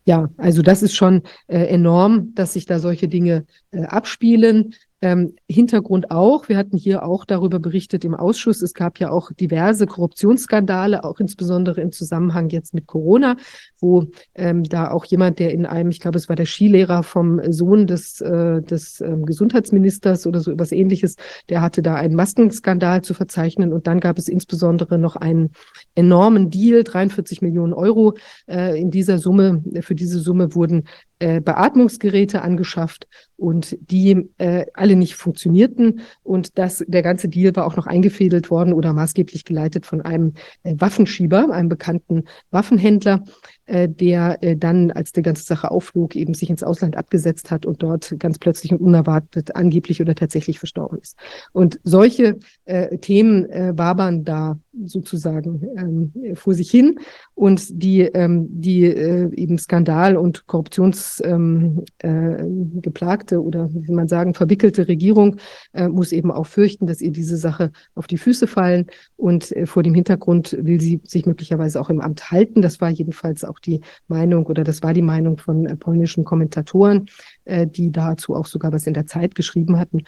Ja, 0.05 0.31
also 0.37 0.63
das 0.63 0.83
ist 0.83 0.95
schon 0.95 1.23
äh, 1.47 1.67
enorm, 1.67 2.35
dass 2.35 2.55
sich 2.55 2.67
da 2.67 2.79
solche 2.79 3.09
Dinge 3.09 3.47
äh, 3.71 3.83
abspielen. 3.83 4.75
Ähm, 5.03 5.35
Hintergrund 5.49 6.13
auch, 6.13 6.49
wir 6.49 6.57
hatten 6.57 6.77
hier 6.77 7.05
auch 7.05 7.25
darüber 7.25 7.59
berichtet 7.59 8.05
im 8.05 8.15
Ausschuss, 8.15 8.63
es 8.63 8.73
gab 8.73 9.01
ja 9.01 9.11
auch 9.11 9.33
diverse 9.33 9.87
Korruptionsskandale, 9.87 11.03
auch 11.03 11.19
insbesondere 11.19 11.81
im 11.81 11.91
Zusammenhang 11.91 12.49
jetzt 12.51 12.73
mit 12.73 12.87
Corona, 12.87 13.37
wo 13.81 14.07
ähm, 14.37 14.63
da 14.63 14.93
auch 14.93 15.05
jemand, 15.05 15.41
der 15.41 15.53
in 15.53 15.67
einem, 15.67 15.91
ich 15.91 15.99
glaube, 15.99 16.19
es 16.19 16.29
war 16.29 16.37
der 16.37 16.47
Skilehrer 16.47 17.03
vom 17.03 17.41
Sohn 17.53 17.89
des, 17.89 18.21
äh, 18.21 18.63
des 18.63 19.01
äh, 19.01 19.17
Gesundheitsministers 19.25 20.25
oder 20.27 20.39
so 20.39 20.53
etwas 20.53 20.71
ähnliches, 20.71 21.17
der 21.49 21.63
hatte 21.63 21.83
da 21.83 21.97
einen 21.97 22.15
Maskenskandal 22.15 23.03
zu 23.03 23.13
verzeichnen 23.13 23.73
und 23.73 23.89
dann 23.89 23.99
gab 23.99 24.19
es 24.19 24.29
insbesondere 24.29 24.99
noch 24.99 25.17
einen 25.17 25.51
enormen 25.97 26.51
Deal, 26.51 26.85
43 26.85 27.43
Millionen 27.43 27.73
Euro 27.73 28.15
äh, 28.47 28.81
in 28.81 28.93
dieser 28.93 29.19
Summe, 29.19 29.65
für 29.81 29.97
diese 29.97 30.21
Summe 30.21 30.55
wurden 30.55 30.85
äh, 31.23 31.41
Beatmungsgeräte 31.41 32.43
angeschafft 32.43 33.07
und 33.37 33.79
die 33.81 34.29
äh, 34.39 34.67
alle 34.75 34.97
nicht 34.97 35.15
funktionierten. 35.15 36.01
Und 36.25 36.59
das, 36.59 36.85
der 36.89 37.03
ganze 37.03 37.29
Deal 37.29 37.55
war 37.55 37.65
auch 37.65 37.77
noch 37.77 37.87
eingefädelt 37.87 38.51
worden 38.51 38.73
oder 38.73 38.93
maßgeblich 38.93 39.45
geleitet 39.45 39.87
von 39.87 40.03
einem 40.03 40.35
äh, 40.65 40.75
Waffenschieber, 40.79 41.49
einem 41.53 41.69
bekannten 41.69 42.25
Waffenhändler, 42.51 43.23
der 43.67 44.43
äh, 44.43 44.57
dann, 44.57 44.91
als 44.91 45.13
die 45.13 45.23
ganze 45.23 45.45
Sache 45.45 45.71
aufflog, 45.71 46.17
eben 46.17 46.35
sich 46.35 46.51
ins 46.51 46.63
Ausland 46.63 46.97
abgesetzt 46.97 47.51
hat 47.51 47.67
und 47.67 47.83
dort 47.83 48.15
ganz 48.19 48.39
plötzlich 48.39 48.73
und 48.73 48.81
unerwartet 48.81 49.55
angeblich 49.57 50.01
oder 50.01 50.15
tatsächlich 50.15 50.59
verstorben 50.59 50.99
ist. 50.99 51.17
Und 51.53 51.81
solche 51.85 52.39
äh, 52.65 52.99
Themen 52.99 53.49
äh, 53.51 53.73
wabern 53.77 54.25
da 54.25 54.59
sozusagen 54.87 55.63
ähm, 55.77 56.37
vor 56.37 56.55
sich 56.55 56.71
hin 56.71 56.99
und 57.35 57.83
die, 57.83 58.03
ähm, 58.03 58.47
die 58.51 58.85
äh, 58.85 59.31
eben 59.35 59.59
Skandal- 59.59 60.17
und 60.17 60.47
Korruptionsgeplagte 60.47 63.35
ähm, 63.35 63.41
äh, 63.41 63.45
oder 63.45 63.69
wie 63.73 63.93
man 63.93 64.09
sagen, 64.09 64.35
verwickelte 64.35 64.89
Regierung 64.89 65.37
äh, 65.73 65.89
muss 65.89 66.13
eben 66.13 66.31
auch 66.31 66.47
fürchten, 66.47 66.87
dass 66.87 67.01
ihr 67.01 67.11
diese 67.11 67.37
Sache 67.37 67.73
auf 67.95 68.07
die 68.07 68.19
Füße 68.19 68.47
fallen 68.47 68.87
und 69.17 69.53
äh, 69.53 69.67
vor 69.67 69.83
dem 69.83 69.95
Hintergrund 69.95 70.57
will 70.59 70.81
sie 70.81 71.01
sich 71.05 71.27
möglicherweise 71.27 71.81
auch 71.81 71.91
im 71.91 72.01
Amt 72.01 72.31
halten. 72.31 72.63
Das 72.63 72.81
war 72.81 72.89
jedenfalls 72.89 73.45
auch 73.45 73.52
die 73.59 73.81
Meinung 74.09 74.47
oder 74.47 74.65
das 74.65 74.83
war 74.83 74.95
die 74.95 75.03
Meinung 75.03 75.39
von 75.39 75.67
äh, 75.67 75.77
polnischen 75.77 76.25
Kommentatoren, 76.25 77.07
äh, 77.45 77.67
die 77.67 77.91
dazu 77.91 78.35
auch 78.35 78.47
sogar 78.47 78.73
was 78.73 78.87
in 78.87 78.95
der 78.95 79.07
Zeit 79.07 79.35
geschrieben 79.35 79.79
hatten. 79.79 80.05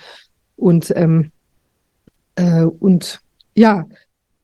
Und, 0.56 0.92
ähm, 0.97 1.32
äh, 2.36 2.64
und 2.64 3.20
ja, 3.56 3.86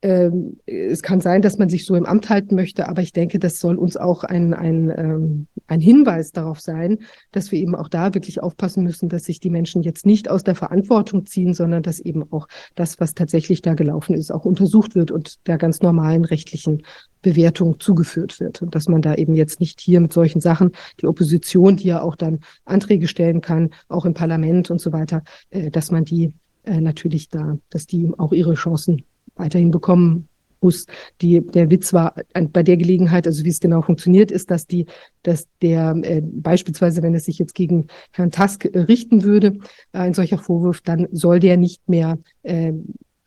ähm, 0.03 0.59
es 0.65 1.03
kann 1.03 1.21
sein, 1.21 1.43
dass 1.43 1.59
man 1.59 1.69
sich 1.69 1.85
so 1.85 1.95
im 1.95 2.07
Amt 2.07 2.31
halten 2.31 2.55
möchte, 2.55 2.89
aber 2.89 3.03
ich 3.03 3.13
denke, 3.13 3.39
das 3.39 3.61
soll 3.61 3.77
uns 3.77 3.99
auch 3.99 4.25
ein, 4.25 4.55
ein, 4.55 4.91
ähm, 4.97 5.47
ein 5.67 5.81
Hinweis 5.81 6.33
darauf 6.33 6.61
sein, 6.61 7.01
dass 7.33 7.53
wir 7.53 7.59
eben 7.59 7.75
auch 7.75 7.89
da 7.89 8.15
wirklich 8.15 8.43
aufpassen 8.43 8.83
müssen, 8.83 9.11
dass 9.11 9.25
sich 9.25 9.41
die 9.41 9.51
Menschen 9.51 9.83
jetzt 9.83 10.07
nicht 10.07 10.31
aus 10.31 10.43
der 10.43 10.55
Verantwortung 10.55 11.27
ziehen, 11.27 11.53
sondern 11.53 11.83
dass 11.83 12.01
eben 12.01 12.25
auch 12.33 12.49
das, 12.77 12.99
was 12.99 13.15
tatsächlich 13.15 13.61
da 13.61 13.75
gelaufen 13.75 14.15
ist, 14.15 14.31
auch 14.31 14.47
untersucht 14.47 14.95
wird 14.95 15.11
und 15.11 15.47
der 15.47 15.59
ganz 15.59 15.83
normalen 15.83 16.25
rechtlichen 16.25 16.83
Bewertung 17.21 17.79
zugeführt 17.79 18.41
wird. 18.41 18.63
Und 18.63 18.75
dass 18.75 18.89
man 18.89 19.03
da 19.03 19.15
eben 19.15 19.35
jetzt 19.35 19.61
nicht 19.61 19.83
hier 19.83 20.01
mit 20.01 20.15
solchen 20.15 20.41
Sachen, 20.41 20.73
die 21.03 21.07
Opposition, 21.07 21.77
die 21.77 21.89
ja 21.89 22.01
auch 22.01 22.17
dann 22.17 22.41
Anträge 22.65 23.07
stellen 23.07 23.43
kann, 23.43 23.71
auch 23.89 24.07
im 24.07 24.15
Parlament 24.15 24.71
und 24.71 24.81
so 24.81 24.93
weiter, 24.93 25.23
äh, 25.51 25.71
dass 25.71 25.91
man 25.91 26.07
die 26.07 26.33
äh, 26.65 26.81
natürlich 26.81 27.29
da, 27.29 27.59
dass 27.69 27.87
die 27.87 28.11
auch 28.17 28.33
ihre 28.33 28.55
Chancen 28.55 29.05
weiterhin 29.37 29.71
bekommen 29.71 30.29
muss. 30.61 30.87
Die, 31.21 31.41
der 31.41 31.71
Witz 31.71 31.93
war 31.93 32.15
bei 32.35 32.63
der 32.63 32.77
Gelegenheit, 32.77 33.27
also 33.27 33.45
wie 33.45 33.49
es 33.49 33.61
genau 33.61 33.83
funktioniert, 33.83 34.31
ist, 34.31 34.51
dass 34.51 34.67
die, 34.67 34.87
dass 35.23 35.49
der 35.63 35.97
äh, 36.03 36.23
beispielsweise, 36.23 37.03
wenn 37.03 37.15
es 37.15 37.25
sich 37.25 37.39
jetzt 37.39 37.55
gegen 37.55 37.87
Herrn 38.13 38.31
Tusk 38.31 38.67
äh, 38.67 38.79
richten 38.79 39.23
würde, 39.23 39.59
äh, 39.93 39.99
ein 39.99 40.15
solcher 40.15 40.39
Vorwurf, 40.39 40.81
dann 40.83 41.09
soll 41.13 41.41
der 41.41 41.57
nicht 41.57 41.89
mehr 41.89 42.19
äh, 42.43 42.73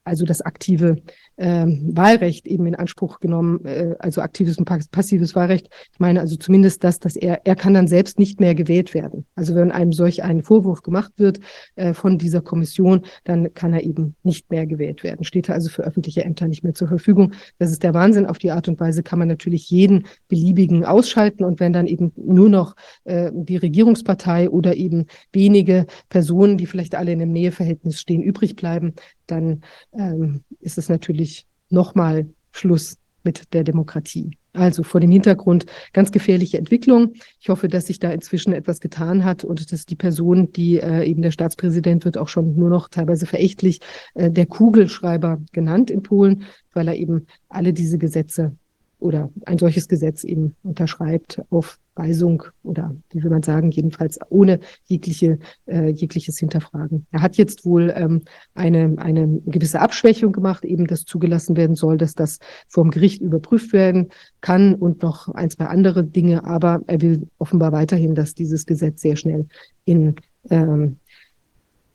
also 0.04 0.26
das 0.26 0.42
aktive 0.42 0.98
ähm, 1.38 1.92
Wahlrecht 1.96 2.48
eben 2.48 2.66
in 2.66 2.76
Anspruch 2.76 3.20
genommen, 3.20 3.66
äh, 3.66 3.96
also 4.00 4.22
aktives 4.22 4.58
und 4.58 4.66
passives 4.92 5.36
Wahlrecht. 5.36 5.70
Ich 5.92 6.00
meine 6.00 6.20
also 6.22 6.36
zumindest 6.36 6.84
das, 6.84 7.00
dass 7.00 7.16
er, 7.16 7.46
er 7.46 7.56
kann 7.56 7.74
dann 7.74 7.88
selbst 7.88 8.20
nicht 8.20 8.40
mehr 8.40 8.56
gewählt 8.56 8.94
werden. 8.94 9.26
Also 9.36 9.56
wenn 9.56 9.72
einem 9.72 9.94
solch 9.94 10.24
ein 10.24 10.44
Vorwurf 10.44 10.82
gemacht 10.82 11.14
wird 11.18 11.40
äh, 11.76 11.94
von 11.94 12.18
dieser 12.18 12.42
Kommission, 12.42 13.02
dann 13.24 13.54
kann 13.54 13.74
er 13.74 13.84
eben 13.84 14.16
nicht 14.24 14.50
mehr 14.52 14.68
gewählt 14.68 15.04
werden. 15.04 15.24
Steht 15.24 15.50
er 15.50 15.56
also 15.56 15.70
für 15.70 15.84
öffentliche 15.84 16.24
Ämter 16.24 16.48
nicht 16.48 16.64
mehr 16.64 16.74
zur 16.74 16.88
Verfügung. 16.88 17.34
Das 17.60 17.72
ist 17.72 17.84
der 17.84 17.94
Wahnsinn. 17.94 18.26
Auf 18.26 18.38
die 18.38 18.52
Art 18.52 18.68
und 18.68 18.80
Weise 18.80 19.04
kann 19.04 19.20
man 19.20 19.28
natürlich 19.28 19.70
jeden 19.70 20.06
beliebigen 20.28 20.86
ausschalten 20.86 21.44
und 21.44 21.60
wenn 21.60 21.74
dann 21.74 21.88
eben 21.88 22.12
nur 22.16 22.50
noch 22.50 22.76
äh, 23.06 23.32
die 23.34 23.58
Regierungspartei 23.58 24.50
oder 24.50 24.76
eben 24.76 25.06
wenige 25.32 25.88
Personen, 26.10 26.58
die 26.58 26.68
vielleicht 26.68 26.96
alle 26.96 27.12
in 27.12 27.22
einem 27.22 27.32
Näheverhältnis 27.32 28.00
stehen, 28.00 28.22
übrig 28.22 28.56
bleiben, 28.56 28.94
dann 29.28 29.62
ähm, 29.94 30.44
ist 30.60 30.78
es 30.78 30.90
natürlich 30.90 31.33
nochmal 31.74 32.28
Schluss 32.52 32.98
mit 33.24 33.54
der 33.54 33.64
Demokratie. 33.64 34.38
Also 34.54 34.84
vor 34.84 35.02
dem 35.02 35.10
Hintergrund 35.10 35.66
ganz 35.94 36.12
gefährliche 36.12 36.60
Entwicklung. 36.60 37.14
Ich 37.40 37.50
hoffe, 37.50 37.68
dass 37.68 37.88
sich 37.88 37.98
da 37.98 38.12
inzwischen 38.12 38.54
etwas 38.54 38.80
getan 38.80 39.26
hat 39.26 39.44
und 39.44 39.72
dass 39.72 39.86
die 39.88 39.96
Person, 39.96 40.52
die 40.52 40.80
äh, 40.80 41.04
eben 41.06 41.24
der 41.24 41.32
Staatspräsident 41.32 42.06
wird 42.06 42.20
auch 42.20 42.28
schon 42.28 42.56
nur 42.56 42.70
noch 42.70 42.88
teilweise 42.90 43.26
verächtlich 43.26 43.80
äh, 44.14 44.30
der 44.30 44.46
Kugelschreiber 44.46 45.42
genannt 45.52 45.90
in 45.90 46.04
Polen, 46.04 46.44
weil 46.74 46.88
er 46.88 46.96
eben 46.96 47.26
alle 47.50 47.74
diese 47.74 47.98
Gesetze 47.98 48.56
oder 49.00 49.32
ein 49.46 49.58
solches 49.58 49.88
Gesetz 49.88 50.24
eben 50.24 50.56
unterschreibt 50.62 51.42
auf 51.50 51.80
Weisung 51.96 52.44
oder 52.64 52.96
wie 53.12 53.24
will 53.24 53.30
man 53.30 53.44
sagen, 53.44 53.72
jedenfalls 53.72 54.20
ohne 54.30 54.60
jegliche, 54.86 55.40
äh, 55.66 55.90
jegliches 55.90 56.40
Hinterfragen. 56.40 57.06
Er 57.12 57.22
hat 57.22 57.38
jetzt 57.38 57.66
wohl 57.66 57.94
ähm, 57.96 58.22
eine, 58.56 58.96
eine 58.98 59.42
gewisse 59.46 59.80
Abschwächung 59.80 60.32
gemacht, 60.32 60.66
eben 60.66 60.88
dass 60.88 61.06
zugelassen 61.06 61.56
werden 61.56 61.76
soll, 61.76 61.98
dass 61.98 62.16
das 62.16 62.40
vom 62.68 62.92
Gericht 62.92 63.22
überprüft 63.22 63.74
werden 63.74 64.10
kann 64.42 64.76
und 64.76 65.04
noch 65.04 65.28
ein, 65.30 65.50
zwei 65.50 65.66
andere 65.66 66.04
Dinge, 66.04 66.46
aber 66.46 66.82
er 66.88 67.02
will 67.02 67.28
offenbar 67.38 67.72
weiterhin, 67.72 68.16
dass 68.16 68.34
dieses 68.34 68.66
Gesetz 68.66 69.02
sehr 69.02 69.16
schnell 69.16 69.48
in, 69.86 70.16
ähm, 70.50 70.98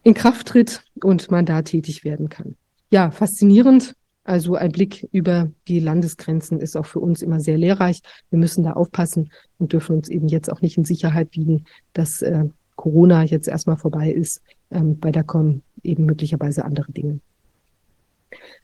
in 0.05 0.15
Kraft 0.15 0.49
tritt 0.49 0.85
und 1.03 1.31
man 1.31 1.47
da 1.47 1.63
tätig 1.63 2.05
werden 2.05 2.29
kann. 2.29 2.57
Ja, 2.91 3.11
faszinierend, 3.11 3.95
also 4.29 4.57
ein 4.57 4.73
Blick 4.73 5.09
über 5.11 5.51
die 5.69 5.81
Landesgrenzen 5.81 6.61
ist 6.61 6.77
auch 6.77 6.85
für 6.85 7.01
uns 7.01 7.23
immer 7.23 7.41
sehr 7.41 7.57
lehrreich. 7.57 8.03
Wir 8.29 8.39
müssen 8.39 8.63
da 8.63 8.75
aufpassen 8.75 9.31
und 9.57 9.73
dürfen 9.73 9.97
uns 9.97 10.11
eben 10.11 10.29
jetzt 10.29 10.53
auch 10.53 10.61
nicht 10.61 10.77
in 10.77 10.85
Sicherheit 10.85 11.29
wiegen, 11.33 11.65
dass 11.95 12.21
äh, 12.21 12.45
Corona 12.77 13.25
jetzt 13.25 13.49
erstmal 13.49 13.79
vorbei 13.79 14.11
ist, 14.11 14.43
ähm, 14.71 14.99
weil 15.01 15.13
da 15.13 15.23
kommen 15.23 15.63
eben 15.83 16.05
möglicherweise 16.05 16.65
andere 16.67 16.93
Dinge. 16.93 17.21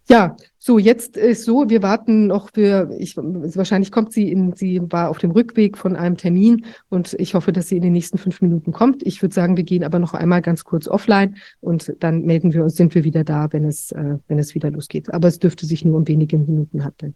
Ja, 0.07 0.36
so 0.58 0.78
jetzt 0.78 1.16
ist 1.16 1.44
so, 1.44 1.70
wir 1.70 1.83
warten 1.83 2.26
noch 2.26 2.50
für, 2.52 2.91
ich, 2.99 3.16
wahrscheinlich 3.16 3.91
kommt 3.91 4.12
sie 4.12 4.31
in, 4.31 4.55
sie 4.55 4.81
war 4.91 5.08
auf 5.08 5.16
dem 5.16 5.31
Rückweg 5.31 5.78
von 5.78 5.97
einem 5.97 6.18
Termin 6.18 6.66
und 6.91 7.15
ich 7.15 7.34
hoffe, 7.34 7.52
dass 7.52 7.68
sie 7.68 7.76
in 7.76 7.83
den 7.83 7.94
nächsten 7.94 8.18
fünf 8.18 8.42
Minuten 8.42 8.73
kommt. 8.73 9.02
Ich 9.07 9.23
würde 9.23 9.34
sagen, 9.34 9.57
wir 9.57 9.65
gehen 9.65 9.83
aber 9.83 9.99
noch 9.99 10.12
einmal 10.12 10.42
ganz 10.42 10.65
kurz 10.65 10.89
offline 10.89 11.36
und 11.60 11.94
dann 12.00 12.23
melden 12.23 12.52
wir 12.52 12.65
uns, 12.65 12.76
sind 12.76 12.94
wir 12.94 13.05
wieder 13.05 13.24
da, 13.24 13.50
wenn 13.52 13.65
es, 13.65 13.92
äh, 13.92 14.18
wenn 14.28 14.39
es 14.39 14.55
wieder 14.55 14.70
losgeht. 14.70 15.12
Aber 15.12 15.28
es 15.28 15.39
dürfte 15.39 15.65
sich 15.65 15.86
nur 15.86 15.97
um 15.97 16.07
wenige 16.07 16.36
Minuten 16.36 16.84
handeln. 16.84 17.15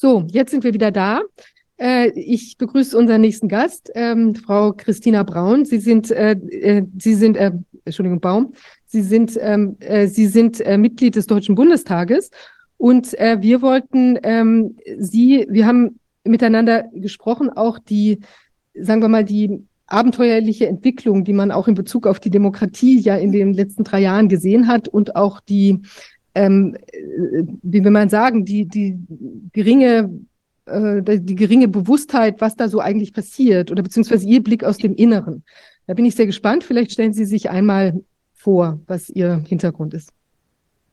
So, 0.00 0.24
jetzt 0.30 0.52
sind 0.52 0.62
wir 0.62 0.74
wieder 0.74 0.92
da. 0.92 1.22
Äh, 1.76 2.10
ich 2.10 2.56
begrüße 2.56 2.96
unseren 2.96 3.20
nächsten 3.20 3.48
Gast, 3.48 3.90
ähm, 3.96 4.36
Frau 4.36 4.72
Christina 4.72 5.24
Braun. 5.24 5.64
Sie 5.64 5.78
sind, 5.78 6.12
äh, 6.12 6.34
äh, 6.34 6.84
Sie 6.96 7.14
sind, 7.16 7.36
Entschuldigung, 7.84 8.20
Baum. 8.20 8.52
Sie 8.86 9.02
sind, 9.02 9.36
ähm, 9.40 9.76
äh, 9.80 10.06
Sie 10.06 10.28
sind 10.28 10.64
Mitglied 10.78 11.16
des 11.16 11.26
Deutschen 11.26 11.56
Bundestages 11.56 12.30
und 12.76 13.10
wir 13.10 13.60
wollten 13.60 14.20
ähm, 14.22 14.76
Sie, 15.00 15.44
wir 15.50 15.66
haben 15.66 15.98
miteinander 16.22 16.84
gesprochen, 16.94 17.50
auch 17.50 17.80
die, 17.80 18.20
sagen 18.74 19.02
wir 19.02 19.08
mal, 19.08 19.24
die 19.24 19.64
abenteuerliche 19.88 20.68
Entwicklung, 20.68 21.24
die 21.24 21.32
man 21.32 21.50
auch 21.50 21.66
in 21.66 21.74
Bezug 21.74 22.06
auf 22.06 22.20
die 22.20 22.30
Demokratie 22.30 23.00
ja 23.00 23.16
in 23.16 23.32
den 23.32 23.52
letzten 23.52 23.82
drei 23.82 24.00
Jahren 24.00 24.28
gesehen 24.28 24.68
hat 24.68 24.86
und 24.86 25.16
auch 25.16 25.40
die 25.40 25.80
ähm, 26.38 26.76
äh, 26.92 27.42
wie 27.62 27.82
will 27.82 27.90
man 27.90 28.08
sagen, 28.08 28.44
die, 28.44 28.66
die 28.66 28.96
geringe 29.52 30.10
äh, 30.66 31.02
die 31.02 31.34
geringe 31.34 31.66
Bewusstheit, 31.66 32.40
was 32.40 32.54
da 32.54 32.68
so 32.68 32.80
eigentlich 32.80 33.12
passiert 33.12 33.70
oder 33.70 33.82
beziehungsweise 33.82 34.26
Ihr 34.26 34.42
Blick 34.42 34.62
aus 34.62 34.78
dem 34.78 34.94
Inneren. 34.94 35.42
Da 35.86 35.94
bin 35.94 36.04
ich 36.04 36.14
sehr 36.14 36.26
gespannt. 36.26 36.62
Vielleicht 36.64 36.92
stellen 36.92 37.12
Sie 37.12 37.24
sich 37.24 37.50
einmal 37.50 38.00
vor, 38.34 38.78
was 38.86 39.08
Ihr 39.08 39.42
Hintergrund 39.48 39.94
ist. 39.94 40.12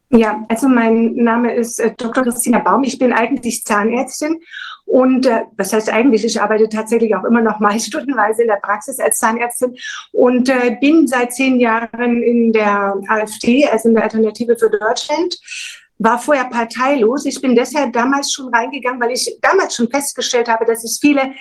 Ja, 0.10 0.46
also 0.50 0.68
mein 0.68 1.16
Name 1.16 1.54
ist 1.54 1.80
äh, 1.80 1.94
Dr. 1.96 2.24
Christina 2.24 2.60
Baum. 2.60 2.84
Ich 2.84 2.98
bin 2.98 3.14
eigentlich 3.14 3.64
Zahnärztin 3.64 4.40
und 4.86 5.26
äh, 5.26 5.42
das 5.58 5.74
heißt 5.74 5.92
eigentlich, 5.92 6.24
ich 6.24 6.42
arbeite 6.42 6.70
tatsächlich 6.70 7.16
auch 7.16 7.24
immer 7.24 7.42
noch 7.42 7.60
mal 7.60 7.80
stundenweise 7.80 8.44
in 8.44 8.48
der 8.48 8.60
Praxis 8.62 9.00
als 9.00 9.18
Zahnärztin 9.18 9.76
und 10.12 10.50
äh, 10.50 10.78
bin 10.80 11.08
seit 11.08 11.34
zehn 11.34 11.60
Jahren 11.60 12.22
in 12.24 12.54
der 12.54 12.96
AfD, 13.08 13.68
also 13.68 13.90
in 13.90 13.96
der 13.96 14.04
Alternative 14.04 14.58
für 14.58 14.70
Deutschland 14.70 15.38
war 15.98 16.20
vorher 16.20 16.46
parteilos. 16.46 17.26
Ich 17.26 17.40
bin 17.42 17.56
deshalb 17.56 17.94
damals 17.94 18.32
schon 18.32 18.54
reingegangen, 18.54 19.00
weil 19.00 19.12
ich 19.12 19.38
damals 19.42 19.76
schon 19.76 19.90
festgestellt 19.90 20.50
habe, 20.50 20.66
dass 20.66 20.84
es 20.84 21.00
viele 21.00 21.34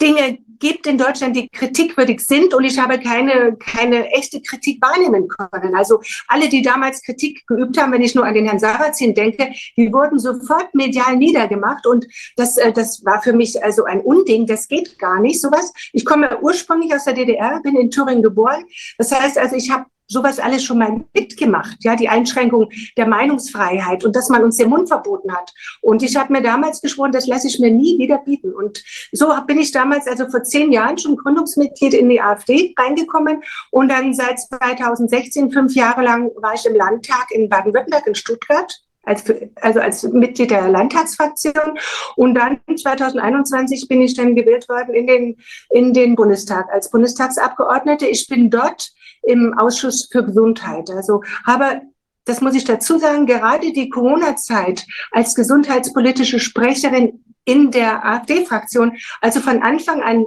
Dinge 0.00 0.38
gibt 0.60 0.86
in 0.86 0.98
Deutschland, 0.98 1.34
die 1.34 1.48
kritikwürdig 1.48 2.20
sind 2.20 2.54
und 2.54 2.64
ich 2.64 2.78
habe 2.78 3.00
keine, 3.00 3.56
keine 3.56 4.10
echte 4.10 4.40
Kritik 4.40 4.80
wahrnehmen 4.82 5.26
können. 5.26 5.74
Also 5.74 6.00
alle, 6.28 6.48
die 6.48 6.62
damals 6.62 7.02
Kritik 7.02 7.46
geübt 7.46 7.80
haben, 7.80 7.92
wenn 7.92 8.02
ich 8.02 8.14
nur 8.14 8.24
an 8.24 8.34
den 8.34 8.44
Herrn 8.44 8.58
Sarrazin 8.58 9.14
denke, 9.14 9.50
die 9.76 9.92
wurden 9.92 10.18
sofort 10.18 10.72
medial 10.74 11.16
niedergemacht 11.16 11.86
und 11.86 12.06
das, 12.36 12.56
äh, 12.58 12.72
das 12.72 13.04
war 13.04 13.22
für 13.22 13.32
mich 13.32 13.62
also 13.64 13.84
ein 13.84 14.00
Unding, 14.00 14.46
das 14.46 14.68
geht 14.68 14.98
gar 14.98 15.20
nicht, 15.20 15.40
sowas. 15.40 15.72
Ich 15.92 16.04
komme 16.04 16.38
ursprünglich 16.40 16.94
aus 16.94 17.04
der 17.04 17.14
DDR, 17.14 17.60
bin 17.62 17.76
in 17.76 17.90
Thüringen 17.90 18.22
geboren. 18.22 18.64
Das 18.98 19.10
heißt 19.10 19.38
also, 19.38 19.56
ich 19.56 19.70
habe 19.70 19.86
sowas 20.10 20.38
alles 20.38 20.64
schon 20.64 20.78
mal 20.78 21.04
mitgemacht, 21.14 21.76
ja, 21.80 21.94
die 21.96 22.08
Einschränkung 22.08 22.68
der 22.96 23.06
Meinungsfreiheit 23.06 24.04
und 24.04 24.14
dass 24.16 24.28
man 24.28 24.42
uns 24.42 24.56
den 24.56 24.68
Mund 24.68 24.88
verboten 24.88 25.32
hat. 25.32 25.52
Und 25.80 26.02
ich 26.02 26.16
habe 26.16 26.32
mir 26.32 26.42
damals 26.42 26.80
geschworen, 26.80 27.12
das 27.12 27.26
lasse 27.26 27.46
ich 27.46 27.60
mir 27.60 27.70
nie 27.70 27.98
wieder 27.98 28.18
bieten. 28.18 28.52
Und 28.52 28.82
so 29.12 29.32
bin 29.46 29.58
ich 29.58 29.70
damals, 29.70 30.06
also 30.06 30.28
vor 30.28 30.42
zehn 30.42 30.72
Jahren 30.72 30.98
schon 30.98 31.16
Gründungsmitglied 31.16 31.94
in 31.94 32.08
die 32.08 32.20
AfD 32.20 32.74
reingekommen 32.76 33.42
und 33.70 33.88
dann 33.88 34.12
seit 34.12 34.40
2016, 34.40 35.52
fünf 35.52 35.74
Jahre 35.74 36.02
lang 36.02 36.30
war 36.36 36.54
ich 36.54 36.66
im 36.66 36.74
Landtag 36.74 37.30
in 37.30 37.48
Baden-Württemberg 37.48 38.06
in 38.06 38.14
Stuttgart 38.14 38.80
als, 39.04 39.24
also 39.60 39.80
als 39.80 40.02
Mitglied 40.04 40.50
der 40.50 40.68
Landtagsfraktion. 40.68 41.78
Und 42.16 42.34
dann 42.34 42.60
2021 42.74 43.88
bin 43.88 44.02
ich 44.02 44.14
dann 44.14 44.34
gewählt 44.34 44.68
worden 44.68 44.94
in 44.94 45.06
den, 45.06 45.36
in 45.70 45.92
den 45.92 46.16
Bundestag 46.16 46.68
als 46.72 46.90
Bundestagsabgeordnete. 46.90 48.06
Ich 48.06 48.26
bin 48.26 48.50
dort 48.50 48.90
im 49.22 49.56
Ausschuss 49.58 50.08
für 50.10 50.24
Gesundheit. 50.24 50.90
Also 50.90 51.22
habe 51.46 51.82
das 52.26 52.40
muss 52.40 52.54
ich 52.54 52.64
dazu 52.64 52.98
sagen, 52.98 53.26
gerade 53.26 53.72
die 53.72 53.88
Corona-Zeit 53.88 54.86
als 55.10 55.34
gesundheitspolitische 55.34 56.38
Sprecherin 56.38 57.24
in 57.44 57.70
der 57.70 58.04
AfD-Fraktion, 58.04 58.96
also 59.20 59.40
von 59.40 59.62
Anfang 59.62 60.02
an 60.02 60.26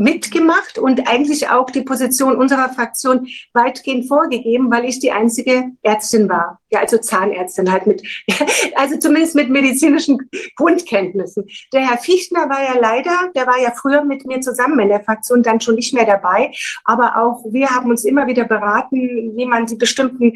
mitgemacht 0.00 0.78
und 0.78 1.06
eigentlich 1.06 1.48
auch 1.48 1.70
die 1.70 1.82
Position 1.82 2.36
unserer 2.36 2.70
Fraktion 2.70 3.28
weitgehend 3.52 4.08
vorgegeben, 4.08 4.70
weil 4.70 4.86
ich 4.86 4.98
die 4.98 5.12
einzige 5.12 5.64
Ärztin 5.82 6.28
war. 6.28 6.58
Ja, 6.70 6.80
also 6.80 6.98
Zahnärztin 6.98 7.70
halt 7.70 7.86
mit, 7.86 8.02
also 8.74 8.98
zumindest 8.98 9.34
mit 9.34 9.50
medizinischen 9.50 10.30
Grundkenntnissen. 10.56 11.44
Der 11.72 11.88
Herr 11.88 11.98
Fichtner 11.98 12.48
war 12.48 12.62
ja 12.62 12.80
leider, 12.80 13.30
der 13.34 13.46
war 13.46 13.60
ja 13.60 13.72
früher 13.72 14.02
mit 14.04 14.26
mir 14.26 14.40
zusammen 14.40 14.80
in 14.80 14.88
der 14.88 15.04
Fraktion, 15.04 15.42
dann 15.42 15.60
schon 15.60 15.74
nicht 15.74 15.92
mehr 15.92 16.06
dabei. 16.06 16.50
Aber 16.84 17.16
auch 17.16 17.44
wir 17.50 17.68
haben 17.70 17.90
uns 17.90 18.04
immer 18.04 18.26
wieder 18.26 18.44
beraten, 18.44 19.36
wie 19.36 19.46
man 19.46 19.66
die 19.66 19.76
bestimmten 19.76 20.32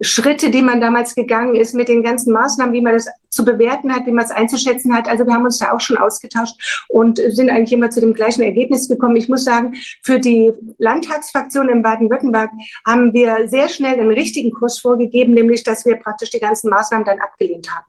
Schritte, 0.00 0.50
die 0.50 0.62
man 0.62 0.80
damals 0.80 1.14
gegangen 1.14 1.54
ist, 1.54 1.74
mit 1.74 1.88
den 1.88 2.02
ganzen 2.02 2.32
Maßnahmen, 2.32 2.72
wie 2.72 2.80
man 2.80 2.94
das 2.94 3.06
zu 3.28 3.44
bewerten 3.44 3.94
hat, 3.94 4.06
wie 4.06 4.12
man 4.12 4.24
es 4.24 4.30
einzuschätzen 4.30 4.94
hat. 4.94 5.08
Also 5.08 5.26
wir 5.26 5.34
haben 5.34 5.44
uns 5.44 5.58
da 5.58 5.72
auch 5.72 5.80
schon 5.80 5.98
ausgetauscht 5.98 6.86
und 6.88 7.18
sind 7.18 7.50
eigentlich 7.50 7.72
immer 7.72 7.90
zu 7.90 8.00
dem 8.00 8.14
gleichen 8.14 8.42
Ergebnis 8.42 8.88
gekommen. 8.88 9.16
Ich 9.16 9.28
muss 9.28 9.44
sagen, 9.44 9.74
für 10.02 10.18
die 10.18 10.52
Landtagsfraktion 10.78 11.68
in 11.68 11.82
Baden-Württemberg 11.82 12.50
haben 12.86 13.12
wir 13.12 13.48
sehr 13.48 13.68
schnell 13.68 13.96
den 13.96 14.10
richtigen 14.10 14.52
Kurs 14.52 14.78
vorgegeben, 14.78 15.34
nämlich 15.34 15.64
dass 15.64 15.84
wir 15.84 15.96
praktisch 15.96 16.30
die 16.30 16.40
ganzen 16.40 16.70
Maßnahmen 16.70 17.04
dann 17.04 17.20
abgelehnt 17.20 17.70
haben. 17.70 17.86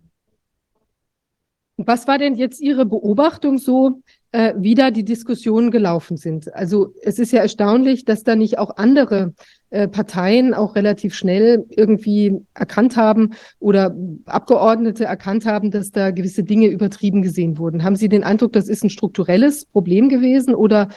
Was 1.78 2.08
war 2.08 2.18
denn 2.18 2.36
jetzt 2.36 2.62
Ihre 2.62 2.86
Beobachtung 2.86 3.58
so, 3.58 4.02
äh, 4.32 4.54
wie 4.58 4.76
da 4.76 4.92
die 4.92 5.04
Diskussionen 5.04 5.72
gelaufen 5.72 6.18
sind? 6.18 6.54
Also 6.54 6.94
es 7.02 7.20
ist 7.20 7.32
ja 7.32 7.42
erstaunlich, 7.42 8.06
dass 8.06 8.24
da 8.24 8.36
nicht 8.36 8.58
auch 8.58 8.78
andere 8.78 9.34
äh, 9.70 9.88
Parteien 9.88 10.54
auch 10.54 10.76
relativ 10.76 11.16
schnell 11.16 11.66
irgendwie 11.70 12.42
erkannt 12.54 12.98
haben 12.98 13.32
oder 13.60 13.96
Abgeordnete 14.26 15.06
erkannt 15.06 15.46
haben, 15.46 15.72
dass 15.72 15.92
da 15.92 16.12
gewisse 16.12 16.44
Dinge 16.44 16.68
übertrieben 16.68 17.22
gesehen 17.22 17.58
wurden. 17.58 17.84
Haben 17.84 17.96
Sie 17.96 18.10
den 18.10 18.24
Eindruck, 18.24 18.54
das 18.54 18.68
ist 18.68 18.84
ein 18.84 18.90
strukturelles 18.90 19.66
Problem 19.66 20.10
gewesen 20.10 20.56
oder 20.56 20.90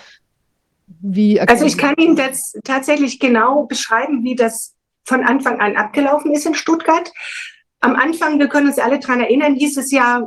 wie? 0.86 1.40
Also 1.40 1.64
ich 1.64 1.78
kann 1.78 1.94
Ihnen 1.96 2.16
das 2.16 2.54
tatsächlich 2.64 3.20
genau 3.20 3.66
beschreiben, 3.66 4.24
wie 4.24 4.34
das 4.34 4.74
von 5.04 5.22
Anfang 5.22 5.60
an 5.60 5.76
abgelaufen 5.76 6.32
ist 6.32 6.46
in 6.46 6.54
Stuttgart. 6.54 7.12
Am 7.80 7.94
Anfang, 7.96 8.38
wir 8.38 8.48
können 8.48 8.68
uns 8.68 8.78
alle 8.78 8.98
daran 8.98 9.20
erinnern, 9.20 9.54
hieß 9.54 9.76
es 9.76 9.90
ja, 9.90 10.26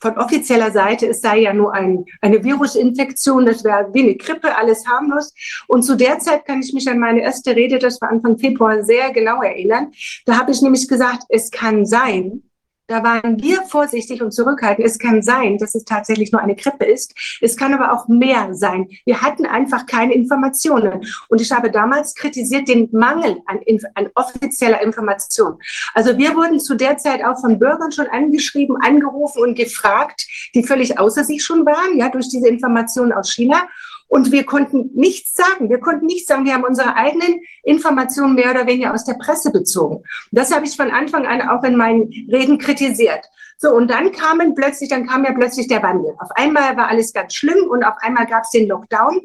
von 0.00 0.16
offizieller 0.16 0.70
Seite, 0.70 1.08
es 1.08 1.20
sei 1.20 1.38
ja 1.38 1.52
nur 1.52 1.72
ein, 1.72 2.04
eine 2.20 2.42
Virusinfektion, 2.42 3.46
das 3.46 3.64
wäre 3.64 3.88
wie 3.92 4.02
eine 4.02 4.16
Grippe, 4.16 4.56
alles 4.56 4.86
harmlos. 4.86 5.32
Und 5.66 5.82
zu 5.82 5.96
der 5.96 6.18
Zeit 6.18 6.44
kann 6.44 6.60
ich 6.60 6.72
mich 6.72 6.88
an 6.88 6.98
meine 6.98 7.20
erste 7.20 7.54
Rede, 7.54 7.78
das 7.78 8.00
war 8.00 8.10
Anfang 8.10 8.38
Februar, 8.38 8.82
sehr 8.84 9.12
genau 9.12 9.42
erinnern. 9.42 9.92
Da 10.24 10.38
habe 10.38 10.52
ich 10.52 10.62
nämlich 10.62 10.88
gesagt, 10.88 11.24
es 11.28 11.50
kann 11.50 11.86
sein, 11.86 12.42
da 12.88 13.04
waren 13.04 13.40
wir 13.42 13.62
vorsichtig 13.64 14.22
und 14.22 14.32
zurückhaltend. 14.32 14.86
Es 14.86 14.98
kann 14.98 15.22
sein, 15.22 15.58
dass 15.58 15.74
es 15.74 15.84
tatsächlich 15.84 16.32
nur 16.32 16.40
eine 16.40 16.56
Grippe 16.56 16.86
ist. 16.86 17.14
Es 17.42 17.56
kann 17.56 17.74
aber 17.74 17.92
auch 17.92 18.08
mehr 18.08 18.54
sein. 18.54 18.88
Wir 19.04 19.20
hatten 19.20 19.44
einfach 19.44 19.84
keine 19.84 20.14
Informationen. 20.14 21.06
Und 21.28 21.42
ich 21.42 21.52
habe 21.52 21.70
damals 21.70 22.14
kritisiert 22.14 22.66
den 22.66 22.88
Mangel 22.90 23.36
an, 23.44 23.60
an 23.94 24.08
offizieller 24.14 24.80
Information. 24.80 25.58
Also 25.92 26.16
wir 26.16 26.34
wurden 26.34 26.60
zu 26.60 26.74
der 26.76 26.96
Zeit 26.96 27.22
auch 27.22 27.38
von 27.38 27.58
Bürgern 27.58 27.92
schon 27.92 28.06
angeschrieben, 28.06 28.78
angerufen 28.80 29.42
und 29.42 29.54
gefragt, 29.54 30.26
die 30.54 30.64
völlig 30.64 30.98
außer 30.98 31.24
sich 31.24 31.44
schon 31.44 31.66
waren, 31.66 31.98
ja, 31.98 32.08
durch 32.08 32.30
diese 32.30 32.48
Informationen 32.48 33.12
aus 33.12 33.30
China. 33.30 33.68
Und 34.08 34.32
wir 34.32 34.44
konnten 34.44 34.90
nichts 34.94 35.34
sagen. 35.34 35.68
Wir 35.68 35.78
konnten 35.78 36.06
nichts 36.06 36.26
sagen. 36.26 36.44
Wir 36.44 36.54
haben 36.54 36.64
unsere 36.64 36.96
eigenen 36.96 37.40
Informationen 37.62 38.34
mehr 38.34 38.50
oder 38.50 38.66
weniger 38.66 38.94
aus 38.94 39.04
der 39.04 39.14
Presse 39.14 39.52
bezogen. 39.52 40.02
Das 40.32 40.52
habe 40.52 40.66
ich 40.66 40.76
von 40.76 40.90
Anfang 40.90 41.26
an 41.26 41.42
auch 41.48 41.62
in 41.62 41.76
meinen 41.76 42.10
Reden 42.30 42.58
kritisiert. 42.58 43.24
So, 43.58 43.74
und 43.74 43.90
dann 43.90 44.12
kamen 44.12 44.54
plötzlich, 44.54 44.88
dann 44.88 45.06
kam 45.06 45.24
ja 45.24 45.32
plötzlich 45.32 45.68
der 45.68 45.82
Wandel. 45.82 46.14
Auf 46.20 46.30
einmal 46.36 46.76
war 46.76 46.88
alles 46.88 47.12
ganz 47.12 47.34
schlimm 47.34 47.68
und 47.68 47.84
auf 47.84 47.96
einmal 48.00 48.26
gab 48.26 48.44
es 48.44 48.50
den 48.50 48.68
Lockdown. 48.68 49.20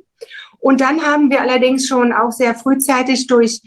Und 0.60 0.82
dann 0.82 1.02
haben 1.06 1.30
wir 1.30 1.42
allerdings 1.42 1.88
schon 1.88 2.12
auch 2.12 2.32
sehr 2.32 2.56
frühzeitig 2.56 3.28
durch, 3.28 3.62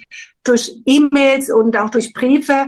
durch 0.44 0.72
E-Mails 0.84 1.50
und 1.50 1.76
auch 1.76 1.90
durch 1.90 2.12
Briefe 2.12 2.66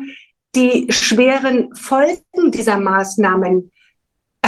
die 0.55 0.87
schweren 0.91 1.75
Folgen 1.75 2.53
dieser 2.53 2.79
Maßnahmen 2.79 3.71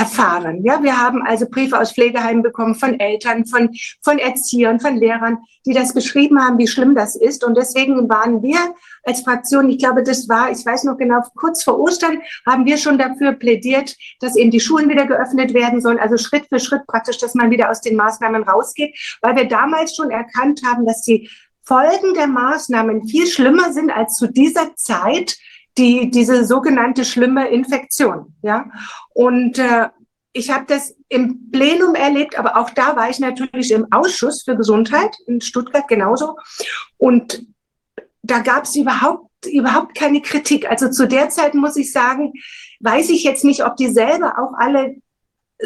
erfahren. 0.00 0.64
Ja, 0.64 0.82
wir 0.82 0.98
haben 0.98 1.20
also 1.22 1.46
Briefe 1.46 1.78
aus 1.78 1.92
Pflegeheimen 1.92 2.42
bekommen 2.42 2.74
von 2.74 2.98
Eltern, 2.98 3.44
von, 3.44 3.68
von 4.02 4.18
Erziehern, 4.18 4.80
von 4.80 4.96
Lehrern, 4.96 5.38
die 5.66 5.74
das 5.74 5.92
beschrieben 5.92 6.42
haben, 6.42 6.56
wie 6.56 6.66
schlimm 6.66 6.94
das 6.94 7.16
ist. 7.16 7.44
Und 7.44 7.54
deswegen 7.54 8.08
waren 8.08 8.42
wir 8.42 8.58
als 9.04 9.20
Fraktion, 9.20 9.68
ich 9.68 9.78
glaube, 9.78 10.02
das 10.02 10.26
war, 10.26 10.50
ich 10.50 10.64
weiß 10.64 10.84
noch 10.84 10.96
genau, 10.96 11.20
kurz 11.36 11.62
vor 11.62 11.78
Ostern 11.78 12.22
haben 12.46 12.64
wir 12.64 12.78
schon 12.78 12.96
dafür 12.96 13.32
plädiert, 13.32 13.94
dass 14.20 14.36
eben 14.36 14.50
die 14.50 14.60
Schulen 14.60 14.88
wieder 14.88 15.04
geöffnet 15.04 15.52
werden 15.52 15.82
sollen, 15.82 15.98
also 15.98 16.16
Schritt 16.16 16.46
für 16.48 16.60
Schritt 16.60 16.86
praktisch, 16.86 17.18
dass 17.18 17.34
man 17.34 17.50
wieder 17.50 17.70
aus 17.70 17.82
den 17.82 17.96
Maßnahmen 17.96 18.42
rausgeht, 18.42 18.96
weil 19.20 19.36
wir 19.36 19.48
damals 19.48 19.94
schon 19.94 20.10
erkannt 20.10 20.62
haben, 20.64 20.86
dass 20.86 21.02
die 21.02 21.28
Folgen 21.62 22.14
der 22.14 22.26
Maßnahmen 22.26 23.06
viel 23.06 23.26
schlimmer 23.26 23.72
sind 23.74 23.90
als 23.90 24.14
zu 24.14 24.28
dieser 24.28 24.74
Zeit, 24.76 25.36
die, 25.80 26.10
diese 26.10 26.44
sogenannte 26.44 27.04
schlimme 27.04 27.48
Infektion. 27.48 28.34
Ja? 28.42 28.70
Und 29.14 29.58
äh, 29.58 29.88
ich 30.32 30.50
habe 30.50 30.64
das 30.68 30.94
im 31.08 31.50
Plenum 31.50 31.94
erlebt, 31.94 32.38
aber 32.38 32.56
auch 32.56 32.70
da 32.70 32.94
war 32.94 33.10
ich 33.10 33.18
natürlich 33.18 33.72
im 33.72 33.90
Ausschuss 33.90 34.44
für 34.44 34.56
Gesundheit 34.56 35.16
in 35.26 35.40
Stuttgart 35.40 35.88
genauso. 35.88 36.36
Und 36.98 37.42
da 38.22 38.40
gab 38.40 38.64
es 38.64 38.76
überhaupt, 38.76 39.28
überhaupt 39.46 39.94
keine 39.96 40.20
Kritik. 40.20 40.70
Also 40.70 40.90
zu 40.90 41.08
der 41.08 41.30
Zeit 41.30 41.54
muss 41.54 41.76
ich 41.76 41.90
sagen, 41.90 42.32
weiß 42.80 43.10
ich 43.10 43.24
jetzt 43.24 43.44
nicht, 43.44 43.64
ob 43.64 43.76
die 43.76 43.88
selber 43.88 44.34
auch 44.38 44.52
alle 44.56 44.96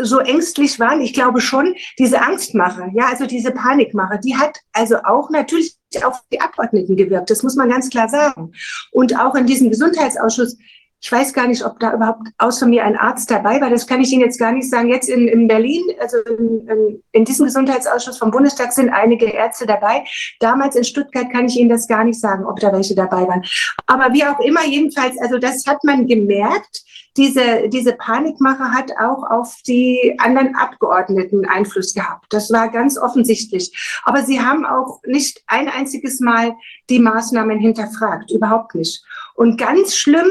so 0.00 0.18
ängstlich 0.18 0.80
waren. 0.80 1.00
Ich 1.00 1.12
glaube 1.12 1.40
schon, 1.40 1.74
diese 1.98 2.20
Angstmache, 2.20 2.90
ja, 2.94 3.06
also 3.06 3.26
diese 3.26 3.50
Panikmache, 3.50 4.18
die 4.18 4.36
hat 4.36 4.58
also 4.72 4.96
auch 5.04 5.30
natürlich 5.30 5.76
auf 6.02 6.22
die 6.32 6.40
Abgeordneten 6.40 6.96
gewirkt. 6.96 7.30
Das 7.30 7.42
muss 7.42 7.54
man 7.54 7.68
ganz 7.68 7.90
klar 7.90 8.08
sagen. 8.08 8.52
Und 8.90 9.18
auch 9.18 9.34
in 9.34 9.46
diesem 9.46 9.70
Gesundheitsausschuss 9.70 10.56
ich 11.04 11.12
weiß 11.12 11.34
gar 11.34 11.46
nicht, 11.46 11.62
ob 11.62 11.78
da 11.80 11.92
überhaupt 11.92 12.28
außer 12.38 12.66
mir 12.66 12.82
ein 12.82 12.96
Arzt 12.96 13.30
dabei 13.30 13.60
war. 13.60 13.68
Das 13.68 13.86
kann 13.86 14.00
ich 14.00 14.10
Ihnen 14.10 14.22
jetzt 14.22 14.38
gar 14.38 14.52
nicht 14.52 14.70
sagen. 14.70 14.88
Jetzt 14.88 15.10
in, 15.10 15.28
in 15.28 15.46
Berlin, 15.46 15.84
also 16.00 16.16
in, 16.16 17.02
in, 17.12 17.26
diesem 17.26 17.44
Gesundheitsausschuss 17.44 18.16
vom 18.16 18.30
Bundestag 18.30 18.72
sind 18.72 18.88
einige 18.88 19.26
Ärzte 19.26 19.66
dabei. 19.66 20.04
Damals 20.40 20.76
in 20.76 20.84
Stuttgart 20.84 21.30
kann 21.30 21.44
ich 21.44 21.58
Ihnen 21.58 21.68
das 21.68 21.88
gar 21.88 22.04
nicht 22.04 22.18
sagen, 22.18 22.46
ob 22.46 22.58
da 22.58 22.72
welche 22.72 22.94
dabei 22.94 23.28
waren. 23.28 23.44
Aber 23.84 24.14
wie 24.14 24.24
auch 24.24 24.40
immer, 24.40 24.64
jedenfalls, 24.64 25.20
also 25.20 25.36
das 25.36 25.66
hat 25.66 25.84
man 25.84 26.06
gemerkt. 26.06 26.82
Diese, 27.18 27.68
diese 27.68 27.92
Panikmache 27.92 28.72
hat 28.72 28.90
auch 28.98 29.30
auf 29.30 29.58
die 29.66 30.16
anderen 30.18 30.56
Abgeordneten 30.56 31.44
Einfluss 31.44 31.92
gehabt. 31.92 32.24
Das 32.30 32.50
war 32.50 32.70
ganz 32.70 32.98
offensichtlich. 32.98 34.00
Aber 34.04 34.22
sie 34.22 34.40
haben 34.40 34.64
auch 34.64 35.00
nicht 35.04 35.42
ein 35.48 35.68
einziges 35.68 36.20
Mal 36.20 36.54
die 36.88 36.98
Maßnahmen 36.98 37.58
hinterfragt. 37.58 38.30
Überhaupt 38.30 38.74
nicht. 38.74 39.04
Und 39.34 39.58
ganz 39.58 39.96
schlimm 39.96 40.28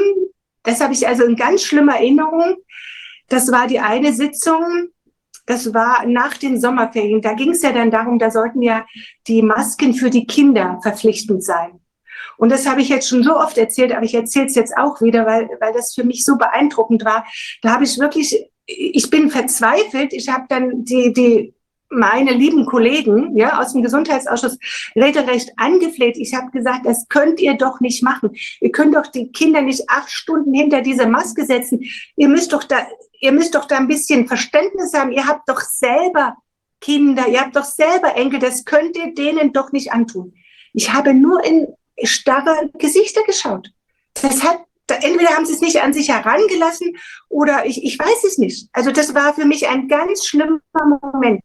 das 0.64 0.80
habe 0.80 0.92
ich 0.92 1.06
also 1.06 1.24
in 1.24 1.36
ganz 1.36 1.62
schlimmer 1.62 1.94
Erinnerung. 1.94 2.56
Das 3.28 3.50
war 3.52 3.66
die 3.66 3.80
eine 3.80 4.12
Sitzung, 4.12 4.90
das 5.46 5.72
war 5.74 6.06
nach 6.06 6.36
den 6.36 6.60
Sommerferien. 6.60 7.20
Da 7.20 7.34
ging 7.34 7.50
es 7.50 7.62
ja 7.62 7.72
dann 7.72 7.90
darum, 7.90 8.18
da 8.18 8.30
sollten 8.30 8.62
ja 8.62 8.86
die 9.26 9.42
Masken 9.42 9.94
für 9.94 10.10
die 10.10 10.26
Kinder 10.26 10.78
verpflichtend 10.82 11.44
sein. 11.44 11.80
Und 12.36 12.50
das 12.50 12.66
habe 12.66 12.80
ich 12.80 12.88
jetzt 12.88 13.08
schon 13.08 13.22
so 13.22 13.36
oft 13.36 13.56
erzählt, 13.58 13.92
aber 13.92 14.04
ich 14.04 14.14
erzähle 14.14 14.46
es 14.46 14.54
jetzt 14.54 14.76
auch 14.76 15.00
wieder, 15.00 15.26
weil, 15.26 15.48
weil 15.60 15.72
das 15.72 15.94
für 15.94 16.04
mich 16.04 16.24
so 16.24 16.36
beeindruckend 16.36 17.04
war. 17.04 17.24
Da 17.62 17.72
habe 17.72 17.84
ich 17.84 17.98
wirklich, 17.98 18.50
ich 18.66 19.10
bin 19.10 19.30
verzweifelt. 19.30 20.12
Ich 20.12 20.28
habe 20.28 20.46
dann 20.48 20.84
die, 20.84 21.12
die 21.12 21.53
meine 21.94 22.32
lieben 22.32 22.66
Kollegen 22.66 23.36
ja, 23.36 23.60
aus 23.60 23.72
dem 23.72 23.82
Gesundheitsausschuss 23.82 24.58
regelrecht 24.94 25.50
angefleht. 25.56 26.16
Ich 26.18 26.34
habe 26.34 26.50
gesagt, 26.50 26.86
das 26.86 27.08
könnt 27.08 27.40
ihr 27.40 27.54
doch 27.54 27.80
nicht 27.80 28.02
machen. 28.02 28.30
Ihr 28.60 28.72
könnt 28.72 28.94
doch 28.94 29.06
die 29.06 29.30
Kinder 29.32 29.62
nicht 29.62 29.88
acht 29.88 30.10
Stunden 30.10 30.52
hinter 30.52 30.82
diese 30.82 31.06
Maske 31.06 31.44
setzen. 31.44 31.84
Ihr 32.16 32.28
müsst 32.28 32.52
doch 32.52 32.64
da, 32.64 32.86
ihr 33.20 33.32
müsst 33.32 33.54
doch 33.54 33.66
da 33.66 33.76
ein 33.76 33.88
bisschen 33.88 34.26
Verständnis 34.26 34.92
haben. 34.94 35.12
Ihr 35.12 35.26
habt 35.26 35.48
doch 35.48 35.60
selber 35.60 36.36
Kinder, 36.80 37.28
ihr 37.28 37.40
habt 37.40 37.56
doch 37.56 37.64
selber 37.64 38.14
Enkel. 38.16 38.40
Das 38.40 38.64
könnt 38.64 38.96
ihr 38.96 39.14
denen 39.14 39.52
doch 39.52 39.72
nicht 39.72 39.92
antun. 39.92 40.34
Ich 40.72 40.92
habe 40.92 41.14
nur 41.14 41.44
in 41.44 41.68
starre 42.02 42.70
Gesichter 42.78 43.22
geschaut. 43.22 43.70
Das 44.20 44.42
hat 44.42 44.60
entweder 44.88 45.30
haben 45.30 45.46
sie 45.46 45.54
es 45.54 45.60
nicht 45.60 45.80
an 45.80 45.92
sich 45.92 46.10
herangelassen 46.10 46.96
oder 47.28 47.66
ich, 47.66 47.82
ich 47.84 47.98
weiß 47.98 48.24
es 48.24 48.38
nicht. 48.38 48.68
Also 48.72 48.90
das 48.90 49.14
war 49.14 49.34
für 49.34 49.44
mich 49.44 49.66
ein 49.68 49.88
ganz 49.88 50.26
schlimmer 50.26 50.60
Moment. 51.12 51.42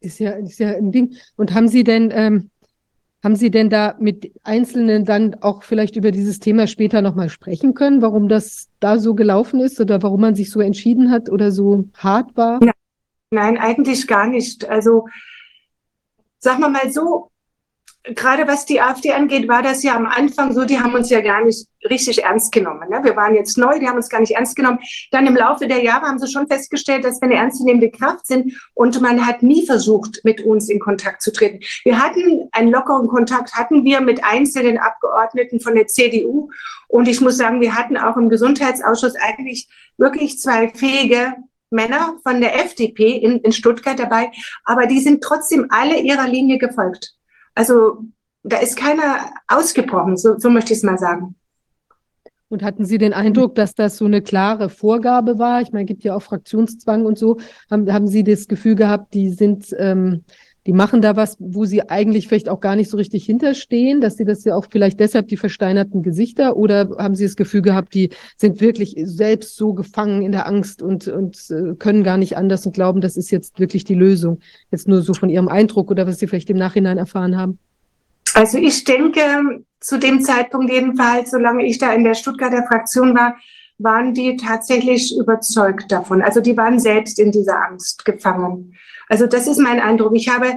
Ist 0.00 0.18
ja, 0.18 0.32
ist 0.32 0.58
ja 0.58 0.70
ein 0.70 0.92
Ding. 0.92 1.16
Und 1.36 1.54
haben 1.54 1.68
Sie 1.68 1.84
denn, 1.84 2.10
ähm, 2.12 2.50
haben 3.22 3.36
Sie 3.36 3.50
denn 3.50 3.68
da 3.68 3.96
mit 3.98 4.32
Einzelnen 4.44 5.04
dann 5.04 5.34
auch 5.42 5.62
vielleicht 5.62 5.96
über 5.96 6.10
dieses 6.10 6.40
Thema 6.40 6.66
später 6.66 7.02
nochmal 7.02 7.28
sprechen 7.28 7.74
können, 7.74 8.00
warum 8.00 8.28
das 8.28 8.68
da 8.80 8.98
so 8.98 9.14
gelaufen 9.14 9.60
ist 9.60 9.78
oder 9.80 10.02
warum 10.02 10.22
man 10.22 10.34
sich 10.34 10.50
so 10.50 10.60
entschieden 10.60 11.10
hat 11.10 11.28
oder 11.28 11.52
so 11.52 11.84
hart 11.94 12.34
war? 12.36 12.60
Nein, 13.30 13.58
eigentlich 13.58 14.06
gar 14.06 14.26
nicht. 14.26 14.68
Also, 14.68 15.06
sag 16.38 16.58
mal 16.58 16.70
mal 16.70 16.90
so, 16.90 17.29
gerade 18.04 18.46
was 18.48 18.64
die 18.64 18.80
AfD 18.80 19.12
angeht, 19.12 19.48
war 19.48 19.62
das 19.62 19.82
ja 19.82 19.94
am 19.94 20.06
Anfang 20.06 20.54
so, 20.54 20.64
die 20.64 20.80
haben 20.80 20.94
uns 20.94 21.10
ja 21.10 21.20
gar 21.20 21.44
nicht 21.44 21.66
richtig 21.88 22.24
ernst 22.24 22.52
genommen. 22.52 22.88
Ne? 22.88 23.00
Wir 23.02 23.16
waren 23.16 23.34
jetzt 23.34 23.58
neu, 23.58 23.78
die 23.78 23.88
haben 23.88 23.96
uns 23.96 24.08
gar 24.08 24.20
nicht 24.20 24.34
ernst 24.34 24.56
genommen. 24.56 24.78
Dann 25.10 25.26
im 25.26 25.36
Laufe 25.36 25.66
der 25.66 25.82
Jahre 25.82 26.06
haben 26.06 26.18
sie 26.18 26.30
schon 26.30 26.46
festgestellt, 26.46 27.04
dass 27.04 27.20
wir 27.20 27.26
eine 27.26 27.36
ernstzunehmende 27.36 27.90
Kraft 27.90 28.26
sind 28.26 28.54
und 28.74 29.00
man 29.00 29.26
hat 29.26 29.42
nie 29.42 29.66
versucht, 29.66 30.20
mit 30.24 30.42
uns 30.42 30.68
in 30.68 30.80
Kontakt 30.80 31.22
zu 31.22 31.32
treten. 31.32 31.60
Wir 31.84 32.02
hatten 32.02 32.48
einen 32.52 32.70
lockeren 32.70 33.08
Kontakt, 33.08 33.54
hatten 33.54 33.84
wir 33.84 34.00
mit 34.00 34.24
einzelnen 34.24 34.78
Abgeordneten 34.78 35.60
von 35.60 35.74
der 35.74 35.86
CDU 35.86 36.50
und 36.88 37.06
ich 37.06 37.20
muss 37.20 37.36
sagen, 37.36 37.60
wir 37.60 37.74
hatten 37.74 37.96
auch 37.96 38.16
im 38.16 38.30
Gesundheitsausschuss 38.30 39.14
eigentlich 39.16 39.68
wirklich 39.98 40.38
zwei 40.38 40.70
fähige 40.70 41.34
Männer 41.70 42.16
von 42.22 42.40
der 42.40 42.64
FDP 42.64 43.12
in, 43.12 43.40
in 43.40 43.52
Stuttgart 43.52 43.98
dabei, 43.98 44.32
aber 44.64 44.86
die 44.86 45.00
sind 45.00 45.22
trotzdem 45.22 45.66
alle 45.70 46.00
ihrer 46.00 46.26
Linie 46.26 46.58
gefolgt. 46.58 47.14
Also 47.60 47.98
da 48.42 48.56
ist 48.56 48.74
keiner 48.74 49.34
ausgebrochen, 49.46 50.16
so, 50.16 50.38
so 50.38 50.48
möchte 50.48 50.72
ich 50.72 50.78
es 50.78 50.82
mal 50.82 50.96
sagen. 50.96 51.34
Und 52.48 52.62
hatten 52.62 52.86
Sie 52.86 52.96
den 52.96 53.12
Eindruck, 53.12 53.54
dass 53.54 53.74
das 53.74 53.98
so 53.98 54.06
eine 54.06 54.22
klare 54.22 54.70
Vorgabe 54.70 55.38
war? 55.38 55.60
Ich 55.60 55.70
meine, 55.70 55.84
es 55.84 55.88
gibt 55.88 56.02
ja 56.02 56.14
auch 56.14 56.22
Fraktionszwang 56.22 57.04
und 57.04 57.18
so. 57.18 57.36
Haben, 57.70 57.92
haben 57.92 58.08
Sie 58.08 58.24
das 58.24 58.48
Gefühl 58.48 58.76
gehabt, 58.76 59.12
die 59.12 59.28
sind, 59.28 59.76
ähm, 59.78 60.24
die 60.66 60.72
machen 60.72 61.00
da 61.00 61.16
was, 61.16 61.36
wo 61.38 61.64
sie 61.64 61.88
eigentlich 61.88 62.28
vielleicht 62.28 62.48
auch 62.48 62.60
gar 62.60 62.76
nicht 62.76 62.90
so 62.90 62.96
richtig 62.96 63.24
hinterstehen, 63.24 64.00
dass 64.00 64.16
sie 64.16 64.24
das 64.24 64.44
ja 64.44 64.54
auch 64.54 64.66
vielleicht 64.70 65.00
deshalb 65.00 65.28
die 65.28 65.36
versteinerten 65.36 66.02
Gesichter 66.02 66.56
oder 66.56 66.90
haben 66.98 67.14
Sie 67.14 67.24
das 67.24 67.36
Gefühl 67.36 67.62
gehabt, 67.62 67.94
die 67.94 68.10
sind 68.36 68.60
wirklich 68.60 68.94
selbst 69.04 69.56
so 69.56 69.72
gefangen 69.72 70.22
in 70.22 70.32
der 70.32 70.46
Angst 70.46 70.82
und, 70.82 71.08
und 71.08 71.38
äh, 71.50 71.74
können 71.76 72.04
gar 72.04 72.18
nicht 72.18 72.36
anders 72.36 72.66
und 72.66 72.72
glauben, 72.72 73.00
das 73.00 73.16
ist 73.16 73.30
jetzt 73.30 73.58
wirklich 73.58 73.84
die 73.84 73.94
Lösung? 73.94 74.40
Jetzt 74.70 74.86
nur 74.86 75.02
so 75.02 75.14
von 75.14 75.30
Ihrem 75.30 75.48
Eindruck 75.48 75.90
oder 75.90 76.06
was 76.06 76.18
Sie 76.18 76.26
vielleicht 76.26 76.50
im 76.50 76.58
Nachhinein 76.58 76.98
erfahren 76.98 77.36
haben? 77.36 77.58
Also 78.34 78.58
ich 78.58 78.84
denke, 78.84 79.20
zu 79.80 79.98
dem 79.98 80.20
Zeitpunkt 80.20 80.70
jedenfalls, 80.70 81.30
solange 81.30 81.64
ich 81.64 81.78
da 81.78 81.92
in 81.94 82.04
der 82.04 82.14
Stuttgarter 82.14 82.64
Fraktion 82.66 83.14
war, 83.14 83.36
waren 83.82 84.14
die 84.14 84.36
tatsächlich 84.36 85.16
überzeugt 85.16 85.90
davon. 85.90 86.22
Also 86.22 86.40
die 86.40 86.56
waren 86.56 86.78
selbst 86.78 87.18
in 87.18 87.32
dieser 87.32 87.64
Angst 87.64 88.04
gefangen. 88.04 88.76
Also 89.08 89.26
das 89.26 89.46
ist 89.46 89.58
mein 89.58 89.80
Eindruck. 89.80 90.14
Ich 90.14 90.28
habe 90.28 90.54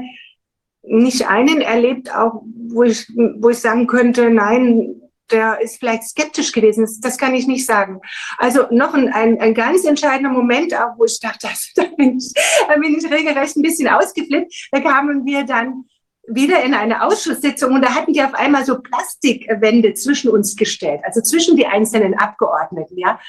nicht 0.84 1.28
einen 1.28 1.62
erlebt, 1.62 2.14
auch 2.14 2.44
wo 2.68 2.84
ich, 2.84 3.08
wo 3.40 3.50
ich 3.50 3.60
sagen 3.60 3.88
könnte, 3.88 4.30
nein, 4.30 4.96
der 5.32 5.62
ist 5.62 5.78
vielleicht 5.80 6.04
skeptisch 6.04 6.52
gewesen. 6.52 6.88
Das 7.02 7.18
kann 7.18 7.34
ich 7.34 7.48
nicht 7.48 7.66
sagen. 7.66 8.02
Also 8.38 8.66
noch 8.72 8.94
ein, 8.94 9.08
ein, 9.10 9.40
ein 9.40 9.54
ganz 9.54 9.86
entscheidender 9.86 10.30
Moment, 10.30 10.76
auch 10.76 10.98
wo 10.98 11.06
ich 11.06 11.20
dachte, 11.20 11.48
das, 11.48 11.72
da, 11.76 11.84
bin 11.98 12.18
ich, 12.18 12.34
da 12.68 12.76
bin 12.76 12.98
ich 12.98 13.10
regelrecht 13.10 13.56
ein 13.56 13.62
bisschen 13.62 13.88
ausgeflippt. 13.88 14.70
Da 14.72 14.82
kamen 14.82 15.26
wir 15.26 15.46
dann 15.46 15.86
wieder 16.28 16.64
in 16.64 16.74
eine 16.74 17.04
Ausschusssitzung 17.04 17.74
und 17.74 17.82
da 17.82 17.94
hatten 17.94 18.14
die 18.14 18.24
auf 18.24 18.34
einmal 18.34 18.64
so 18.64 18.80
Plastikwände 18.80 19.94
zwischen 19.94 20.30
uns 20.30 20.56
gestellt, 20.56 21.02
also 21.04 21.22
zwischen 21.22 21.58
die 21.58 21.66
einzelnen 21.66 22.18
Abgeordneten, 22.18 22.98
ja. 22.98 23.20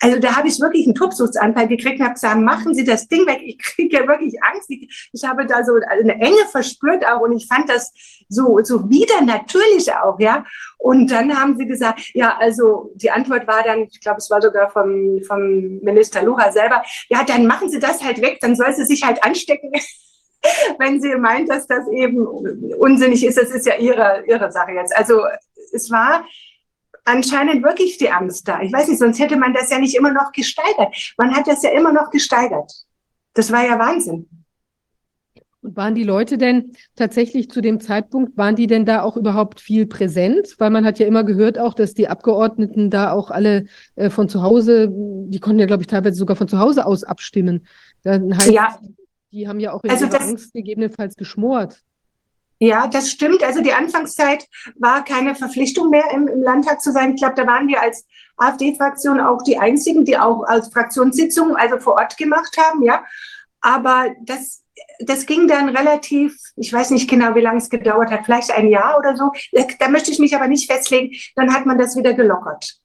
Also 0.00 0.20
da 0.20 0.36
habe 0.36 0.46
ich 0.46 0.60
wirklich 0.60 0.86
einen 0.86 0.94
Tobsuchtsanfall 0.94 1.66
gekriegt 1.66 1.98
und 1.98 2.04
habe 2.04 2.14
gesagt, 2.14 2.40
machen 2.40 2.74
Sie 2.74 2.84
das 2.84 3.08
Ding 3.08 3.26
weg, 3.26 3.40
ich 3.42 3.58
kriege 3.58 3.98
ja 3.98 4.06
wirklich 4.06 4.40
Angst. 4.42 4.70
Ich, 4.70 5.10
ich 5.12 5.24
habe 5.24 5.46
da 5.46 5.64
so 5.64 5.72
eine 5.74 6.14
Enge 6.14 6.46
verspürt 6.50 7.04
auch 7.06 7.22
und 7.22 7.32
ich 7.32 7.46
fand 7.46 7.68
das 7.68 7.92
so, 8.28 8.60
so 8.62 8.88
wieder 8.88 9.20
natürlich 9.22 9.92
auch, 9.92 10.20
ja. 10.20 10.44
Und 10.78 11.10
dann 11.10 11.40
haben 11.40 11.56
sie 11.56 11.66
gesagt, 11.66 12.10
ja, 12.14 12.36
also 12.38 12.92
die 12.94 13.10
Antwort 13.10 13.46
war 13.46 13.62
dann, 13.62 13.84
ich 13.84 14.00
glaube, 14.00 14.18
es 14.18 14.30
war 14.30 14.42
sogar 14.42 14.70
vom, 14.70 15.22
vom 15.26 15.78
Minister 15.80 16.22
Lura 16.22 16.52
selber, 16.52 16.82
ja, 17.08 17.24
dann 17.24 17.46
machen 17.46 17.70
Sie 17.70 17.80
das 17.80 18.04
halt 18.04 18.20
weg, 18.20 18.38
dann 18.40 18.54
soll 18.54 18.72
sie 18.74 18.84
sich 18.84 19.02
halt 19.02 19.24
anstecken. 19.24 19.72
wenn 20.78 21.00
sie 21.00 21.14
meint, 21.16 21.48
dass 21.48 21.66
das 21.66 21.88
eben 21.88 22.26
unsinnig 22.26 23.24
ist, 23.24 23.38
das 23.38 23.50
ist 23.50 23.66
ja 23.66 23.76
ihre, 23.76 24.24
ihre 24.26 24.50
Sache 24.50 24.72
jetzt. 24.72 24.96
Also 24.96 25.22
es 25.72 25.90
war 25.90 26.24
anscheinend 27.04 27.62
wirklich 27.62 27.98
die 27.98 28.10
Angst 28.10 28.48
da. 28.48 28.60
Ich 28.62 28.72
weiß 28.72 28.88
nicht, 28.88 28.98
sonst 28.98 29.18
hätte 29.18 29.36
man 29.36 29.52
das 29.52 29.70
ja 29.70 29.78
nicht 29.78 29.96
immer 29.96 30.12
noch 30.12 30.32
gesteigert. 30.32 31.14
Man 31.18 31.34
hat 31.34 31.46
das 31.46 31.62
ja 31.62 31.70
immer 31.70 31.92
noch 31.92 32.10
gesteigert. 32.10 32.72
Das 33.34 33.52
war 33.52 33.64
ja 33.64 33.78
Wahnsinn. 33.78 34.28
Und 35.60 35.76
waren 35.76 35.94
die 35.94 36.04
Leute 36.04 36.36
denn 36.36 36.72
tatsächlich 36.94 37.50
zu 37.50 37.62
dem 37.62 37.80
Zeitpunkt, 37.80 38.36
waren 38.36 38.54
die 38.54 38.66
denn 38.66 38.84
da 38.84 39.02
auch 39.02 39.16
überhaupt 39.16 39.60
viel 39.60 39.86
präsent? 39.86 40.56
Weil 40.58 40.68
man 40.68 40.84
hat 40.84 40.98
ja 40.98 41.06
immer 41.06 41.24
gehört 41.24 41.58
auch, 41.58 41.72
dass 41.72 41.94
die 41.94 42.06
Abgeordneten 42.08 42.90
da 42.90 43.12
auch 43.12 43.30
alle 43.30 43.64
äh, 43.96 44.10
von 44.10 44.28
zu 44.28 44.42
Hause, 44.42 44.90
die 44.92 45.40
konnten 45.40 45.60
ja, 45.60 45.66
glaube 45.66 45.82
ich, 45.82 45.86
teilweise 45.86 46.16
sogar 46.16 46.36
von 46.36 46.48
zu 46.48 46.58
Hause 46.58 46.84
aus 46.84 47.02
abstimmen. 47.02 47.66
Dann 48.02 48.36
heißt, 48.36 48.50
ja. 48.50 48.78
Die 49.34 49.48
haben 49.48 49.58
ja 49.58 49.72
auch 49.72 49.82
in 49.82 49.90
also 49.90 50.06
das, 50.06 50.22
Angst 50.22 50.52
gegebenenfalls 50.52 51.16
geschmort. 51.16 51.82
Ja, 52.60 52.86
das 52.86 53.10
stimmt. 53.10 53.42
Also 53.42 53.62
die 53.62 53.72
Anfangszeit 53.72 54.46
war 54.78 55.04
keine 55.04 55.34
Verpflichtung 55.34 55.90
mehr 55.90 56.04
im, 56.14 56.28
im 56.28 56.40
Landtag 56.40 56.80
zu 56.80 56.92
sein. 56.92 57.14
Ich 57.14 57.20
glaube, 57.20 57.34
da 57.34 57.44
waren 57.44 57.66
wir 57.66 57.82
als 57.82 58.06
AfD-Fraktion 58.36 59.18
auch 59.18 59.42
die 59.42 59.58
einzigen, 59.58 60.04
die 60.04 60.16
auch 60.16 60.44
als 60.44 60.68
Fraktionssitzungen, 60.68 61.56
also 61.56 61.78
vor 61.78 61.94
Ort 61.94 62.16
gemacht 62.16 62.56
haben, 62.56 62.84
ja. 62.84 63.04
Aber 63.60 64.14
das, 64.22 64.62
das 65.00 65.26
ging 65.26 65.48
dann 65.48 65.68
relativ, 65.68 66.36
ich 66.54 66.72
weiß 66.72 66.90
nicht 66.90 67.10
genau, 67.10 67.34
wie 67.34 67.40
lange 67.40 67.58
es 67.58 67.70
gedauert 67.70 68.12
hat, 68.12 68.24
vielleicht 68.26 68.52
ein 68.52 68.68
Jahr 68.68 68.98
oder 68.98 69.16
so. 69.16 69.32
Da 69.80 69.88
möchte 69.88 70.12
ich 70.12 70.20
mich 70.20 70.36
aber 70.36 70.46
nicht 70.46 70.70
festlegen. 70.70 71.12
Dann 71.34 71.52
hat 71.52 71.66
man 71.66 71.76
das 71.76 71.96
wieder 71.96 72.12
gelockert 72.12 72.78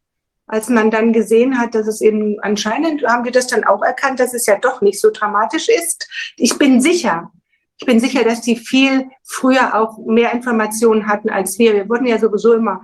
als 0.50 0.68
man 0.68 0.92
dann 0.92 1.14
gesehen 1.14 1.58
hat, 1.60 1.76
dass 1.76 1.88
es 1.88 2.02
eben 2.02 2.40
anscheinend, 2.42 3.04
haben 3.04 3.24
wir 3.24 3.32
das 3.32 3.48
dann 3.48 3.64
auch 3.64 3.84
erkannt, 3.84 4.20
dass 4.20 4.34
es 4.34 4.46
ja 4.46 4.58
doch 4.58 4.82
nicht 4.82 5.00
so 5.00 5.12
dramatisch 5.12 5.70
ist. 5.70 6.10
Ich 6.38 6.58
bin 6.58 6.82
sicher, 6.82 7.32
ich 7.78 7.86
bin 7.86 8.00
sicher, 8.00 8.24
dass 8.24 8.42
die 8.42 8.58
viel 8.58 9.08
früher 9.24 9.76
auch 9.80 9.98
mehr 10.00 10.34
Informationen 10.34 11.08
hatten 11.08 11.30
als 11.30 11.58
wir. 11.60 11.74
Wir 11.74 11.88
wurden 11.88 12.08
ja 12.08 12.20
sowieso 12.20 12.54
immer 12.54 12.84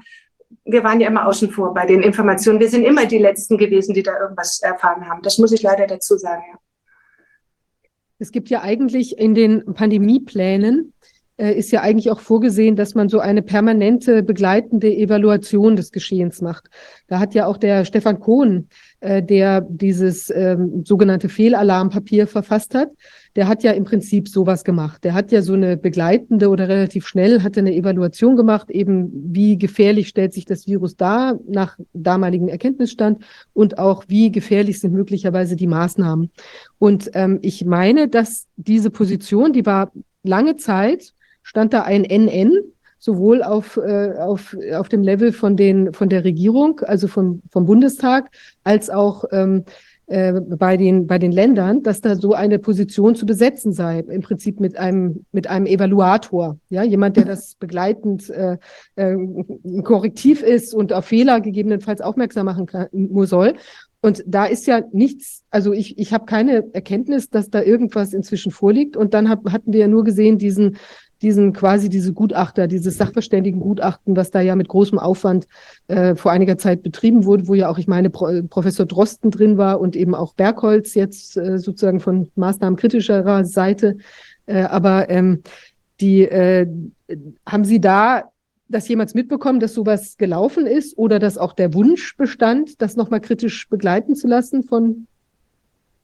wir 0.64 0.84
waren 0.84 1.00
ja 1.00 1.08
immer 1.08 1.28
außen 1.28 1.52
vor 1.52 1.74
bei 1.74 1.86
den 1.86 2.02
Informationen. 2.02 2.60
Wir 2.60 2.70
sind 2.70 2.84
immer 2.84 3.06
die 3.06 3.20
Letzten 3.20 3.58
gewesen, 3.58 3.94
die 3.94 4.04
da 4.04 4.20
irgendwas 4.20 4.62
erfahren 4.62 5.08
haben. 5.08 5.22
Das 5.22 5.38
muss 5.38 5.52
ich 5.52 5.62
leider 5.62 5.86
dazu 5.86 6.18
sagen. 6.18 6.44
Ja. 6.52 6.60
Es 8.18 8.32
gibt 8.32 8.50
ja 8.50 8.62
eigentlich 8.62 9.18
in 9.18 9.36
den 9.36 9.74
Pandemieplänen 9.74 10.94
ist 11.38 11.72
ja 11.72 11.82
eigentlich 11.82 12.12
auch 12.12 12.22
vorgesehen, 12.22 12.76
dass 12.76 12.96
man 12.96 13.10
so 13.10 13.20
eine 13.20 13.42
permanente 13.42 14.24
begleitende 14.24 14.96
Evaluation 14.96 15.76
des 15.76 15.92
Geschehens 15.92 16.42
macht. 16.42 16.70
Da 17.08 17.20
hat 17.20 17.34
ja 17.34 17.46
auch 17.46 17.58
der 17.58 17.84
Stefan 17.84 18.20
Kohn, 18.20 18.70
äh, 19.02 19.22
der 19.22 19.62
dieses 19.62 20.30
ähm, 20.30 20.84
sogenannte 20.86 21.28
Fehlalarmpapier 21.28 22.28
verfasst 22.28 22.74
hat, 22.74 22.90
der 23.36 23.50
hat 23.50 23.64
ja 23.64 23.72
im 23.74 23.84
Prinzip 23.84 24.30
sowas 24.30 24.64
gemacht. 24.64 25.04
Der 25.04 25.14
hat 25.14 25.32
ja 25.32 25.42
so 25.42 25.54
eine 25.54 25.76
begleitende 25.76 26.48
oder 26.50 26.70
relativ 26.70 27.06
schnell 27.06 27.42
hatte 27.42 27.60
eine 27.60 27.76
Evaluation 27.76 28.38
gemacht, 28.38 28.72
eben 28.72 29.12
wie 29.34 29.58
gefährlich 29.58 30.08
stellt 30.08 30.34
sich 30.34 30.46
das 30.46 30.68
Virus 30.68 30.96
dar 30.96 31.38
nach 31.48 31.78
damaligem 31.94 32.48
Erkenntnisstand 32.48 33.26
und 33.52 33.78
auch 33.78 34.06
wie 34.08 34.32
gefährlich 34.32 34.80
sind 34.80 34.94
möglicherweise 34.94 35.58
die 35.58 35.68
Maßnahmen. 35.68 36.32
Und 36.80 37.12
ähm, 37.14 37.40
ich 37.42 37.66
meine, 37.66 38.08
dass 38.08 38.48
diese 38.56 38.90
Position, 38.90 39.52
die 39.52 39.66
war 39.66 39.92
lange 40.24 40.56
Zeit 40.56 41.14
stand 41.46 41.74
da 41.74 41.84
ein 41.84 42.04
NN, 42.04 42.58
sowohl 42.98 43.44
auf, 43.44 43.78
äh, 43.78 44.16
auf, 44.18 44.58
auf 44.74 44.90
dem 44.90 45.04
Level 45.04 45.32
von, 45.32 45.56
den, 45.56 45.94
von 45.94 46.10
der 46.10 46.24
Regierung, 46.24 46.80
also 46.82 47.08
vom, 47.08 47.42
vom 47.52 47.66
Bundestag, 47.66 48.32
als 48.64 48.90
auch 48.90 49.26
ähm, 49.32 49.64
äh, 50.08 50.34
bei, 50.34 50.76
den, 50.76 51.06
bei 51.06 51.20
den 51.20 51.32
Ländern, 51.32 51.84
dass 51.84 52.02
da 52.02 52.16
so 52.16 52.34
eine 52.34 52.58
Position 52.58 53.16
zu 53.16 53.28
besetzen 53.28 53.74
sei, 53.74 54.00
im 54.00 54.22
Prinzip 54.22 54.60
mit 54.60 54.76
einem, 54.76 55.26
mit 55.32 55.48
einem 55.48 55.68
Evaluator, 55.68 56.58
ja, 56.70 56.84
jemand, 56.84 57.18
der 57.18 57.26
das 57.26 57.56
begleitend 57.56 58.30
äh, 58.32 58.58
äh, 58.96 59.16
korrektiv 59.84 60.42
ist 60.42 60.74
und 60.74 60.92
auf 60.92 61.06
Fehler 61.06 61.42
gegebenenfalls 61.42 62.02
aufmerksam 62.02 62.46
machen 62.46 62.66
kann, 62.66 62.88
soll. 63.26 63.54
Und 64.02 64.24
da 64.28 64.46
ist 64.46 64.68
ja 64.68 64.84
nichts, 64.92 65.44
also 65.50 65.74
ich, 65.74 65.98
ich 65.98 66.14
habe 66.14 66.26
keine 66.26 66.72
Erkenntnis, 66.74 67.32
dass 67.32 67.50
da 67.50 67.64
irgendwas 67.64 68.14
inzwischen 68.14 68.52
vorliegt. 68.52 68.96
Und 68.96 69.16
dann 69.16 69.28
hab, 69.28 69.52
hatten 69.52 69.74
wir 69.74 69.80
ja 69.80 69.88
nur 69.88 70.04
gesehen, 70.04 70.38
diesen 70.38 70.78
diesen 71.22 71.54
quasi 71.54 71.90
diese 71.90 72.14
Gutachter, 72.14 72.68
dieses 72.68 72.98
Sachverständigengutachten, 72.98 74.16
was 74.16 74.32
da 74.32 74.42
ja 74.42 74.56
mit 74.56 74.68
großem 74.68 75.00
Aufwand 75.00 75.48
äh, 75.88 76.16
vor 76.16 76.32
einiger 76.32 76.58
Zeit 76.58 76.84
betrieben 76.84 77.26
wurde, 77.26 77.48
wo 77.48 77.54
ja 77.54 77.70
auch, 77.70 77.78
ich 77.78 77.88
meine, 77.88 78.10
Pro 78.10 78.42
Professor 78.50 78.86
Drosten 78.86 79.32
drin 79.32 79.58
war 79.58 79.80
und 79.80 79.96
eben 79.96 80.16
auch 80.16 80.34
Bergholz 80.34 80.94
jetzt 80.94 81.38
äh, 81.38 81.58
sozusagen 81.58 82.00
von 82.00 82.30
Maßnahmen 82.36 82.78
kritischer 82.78 83.46
Seite. 83.46 83.98
Äh, 84.46 84.64
aber 84.64 85.10
ähm, 85.10 85.42
die 86.00 86.24
äh, 86.24 86.68
haben 87.46 87.66
Sie 87.66 87.80
da 87.80 88.30
das 88.68 88.88
jemals 88.88 89.14
mitbekommen, 89.14 89.60
dass 89.60 89.74
sowas 89.74 90.18
gelaufen 90.18 90.66
ist 90.66 90.98
oder 90.98 91.20
dass 91.20 91.38
auch 91.38 91.54
der 91.54 91.74
Wunsch 91.74 92.18
bestand, 92.18 92.82
das 92.82 92.96
nochmal 92.96 93.22
kritisch 93.22 93.70
begleiten 93.70 94.16
zu 94.16 94.28
lassen 94.28 94.64
von 94.64 95.08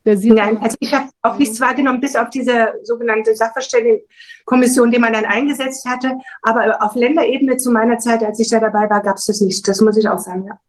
Nein, 0.03 0.57
also 0.57 0.75
ich 0.79 0.93
habe 0.93 1.09
auch 1.21 1.37
nichts 1.37 1.59
wahrgenommen, 1.59 2.01
bis 2.01 2.15
auf 2.15 2.29
diese 2.29 2.73
sogenannte 2.83 3.35
Sachverständigenkommission, 3.35 4.89
die 4.91 4.99
man 4.99 5.13
dann 5.13 5.25
eingesetzt 5.25 5.87
hatte. 5.87 6.13
Aber 6.41 6.81
auf 6.81 6.95
Länderebene 6.95 7.57
zu 7.57 7.71
meiner 7.71 7.99
Zeit, 7.99 8.23
als 8.23 8.39
ich 8.39 8.49
da 8.49 8.59
dabei 8.59 8.89
war, 8.89 9.01
gab 9.01 9.17
es 9.17 9.25
das 9.25 9.41
nicht. 9.41 9.67
Das 9.67 9.79
muss 9.81 9.97
ich 9.97 10.07
auch 10.07 10.19
sagen, 10.19 10.45
ja. 10.47 10.59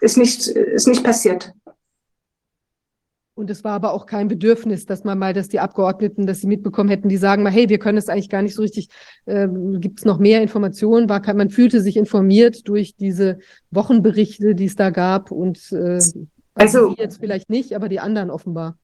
Ist 0.00 0.16
nicht, 0.16 0.46
ist 0.48 0.88
nicht 0.88 1.04
passiert. 1.04 1.52
Und 3.34 3.48
es 3.48 3.64
war 3.64 3.72
aber 3.72 3.94
auch 3.94 4.04
kein 4.04 4.28
Bedürfnis, 4.28 4.84
dass 4.84 5.04
man 5.04 5.18
mal, 5.18 5.32
dass 5.32 5.48
die 5.48 5.60
Abgeordneten, 5.60 6.26
dass 6.26 6.40
sie 6.40 6.46
mitbekommen 6.46 6.90
hätten, 6.90 7.08
die 7.08 7.16
sagen 7.16 7.42
mal, 7.42 7.52
hey, 7.52 7.68
wir 7.70 7.78
können 7.78 7.96
es 7.96 8.08
eigentlich 8.08 8.28
gar 8.28 8.42
nicht 8.42 8.54
so 8.54 8.60
richtig, 8.60 8.88
äh, 9.24 9.48
gibt 9.78 10.00
es 10.00 10.04
noch 10.04 10.18
mehr 10.18 10.42
Informationen? 10.42 11.08
War, 11.08 11.22
man 11.34 11.48
fühlte 11.48 11.80
sich 11.80 11.96
informiert 11.96 12.68
durch 12.68 12.96
diese 12.96 13.38
Wochenberichte, 13.70 14.54
die 14.54 14.66
es 14.66 14.76
da 14.76 14.90
gab 14.90 15.30
und 15.30 15.72
äh, 15.72 15.94
also, 15.94 16.28
also 16.54 16.94
jetzt 16.98 17.18
vielleicht 17.18 17.48
nicht, 17.48 17.74
aber 17.74 17.88
die 17.88 18.00
anderen 18.00 18.30
offenbar. 18.30 18.76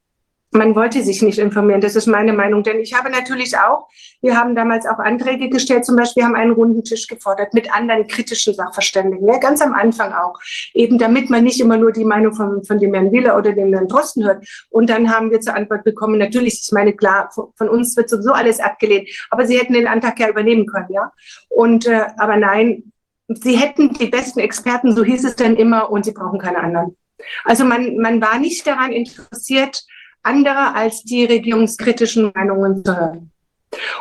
Man 0.53 0.75
wollte 0.75 1.03
sich 1.03 1.23
nicht 1.23 1.39
informieren, 1.39 1.81
das 1.81 1.97
ist 1.97 2.07
meine 2.07 2.33
Meinung. 2.33 2.63
Denn 2.63 2.81
ich 2.81 2.95
habe 2.95 3.11
natürlich 3.11 3.59
auch, 3.59 3.89
wir 4.23 4.39
haben 4.39 4.55
damals 4.55 4.87
auch 4.87 4.99
Anträge 4.99 5.49
gestellt, 5.49 5.85
zum 5.85 5.97
Beispiel 5.97 6.25
haben 6.25 6.37
einen 6.37 6.53
runden 6.53 6.85
Tisch 6.85 7.07
gefordert 7.09 7.53
mit 7.53 7.75
anderen 7.75 8.07
kritischen 8.07 8.55
Sachverständigen, 8.55 9.27
ja, 9.27 9.39
ganz 9.39 9.61
am 9.61 9.75
Anfang 9.75 10.13
auch. 10.13 10.39
Eben 10.73 10.99
damit 10.99 11.31
man 11.31 11.45
nicht 11.45 11.61
immer 11.61 11.77
nur 11.77 11.93
die 11.93 12.05
Meinung 12.05 12.35
von, 12.35 12.65
von 12.65 12.79
dem 12.79 12.95
Herrn 12.95 13.13
Wieler 13.13 13.37
oder 13.37 13.53
dem 13.53 13.73
Herrn 13.73 13.89
Drosten 13.89 14.25
hört. 14.25 14.47
Und 14.71 14.89
dann 14.89 15.11
haben 15.11 15.31
wir 15.31 15.41
zur 15.41 15.55
Antwort 15.55 15.85
bekommen, 15.85 16.19
natürlich, 16.19 16.63
ich 16.65 16.73
meine, 16.73 16.93
klar, 16.93 17.31
von, 17.35 17.49
von 17.57 17.69
uns 17.69 17.97
wird 17.97 18.09
sowieso 18.09 18.33
alles 18.33 18.61
abgelehnt, 18.61 19.09
aber 19.31 19.47
sie 19.47 19.59
hätten 19.59 19.75
den 19.75 19.89
Antrag 19.89 20.19
ja 20.21 20.29
übernehmen 20.29 20.67
können, 20.67 20.89
ja. 20.91 21.13
Und, 21.49 21.87
äh, 21.87 22.07
aber 22.19 22.37
nein, 22.37 22.93
sie 23.29 23.57
hätten 23.57 23.93
die 23.95 24.07
besten 24.07 24.41
Experten, 24.41 24.95
so 24.97 25.05
hieß 25.05 25.25
es 25.25 25.37
dann 25.37 25.57
immer, 25.57 25.91
und 25.91 26.05
sie 26.05 26.13
brauchen 26.13 26.39
keine 26.39 26.59
anderen. 26.59 26.97
Also 27.45 27.65
man, 27.65 27.97
man 27.97 28.21
war 28.21 28.39
nicht 28.39 28.67
daran 28.67 28.93
interessiert, 28.93 29.85
andere 30.27 30.75
als 30.75 31.03
die 31.03 31.25
regierungskritischen 31.25 32.33
Meinungen 32.35 32.85
zu 32.85 32.97
hören. 32.97 33.33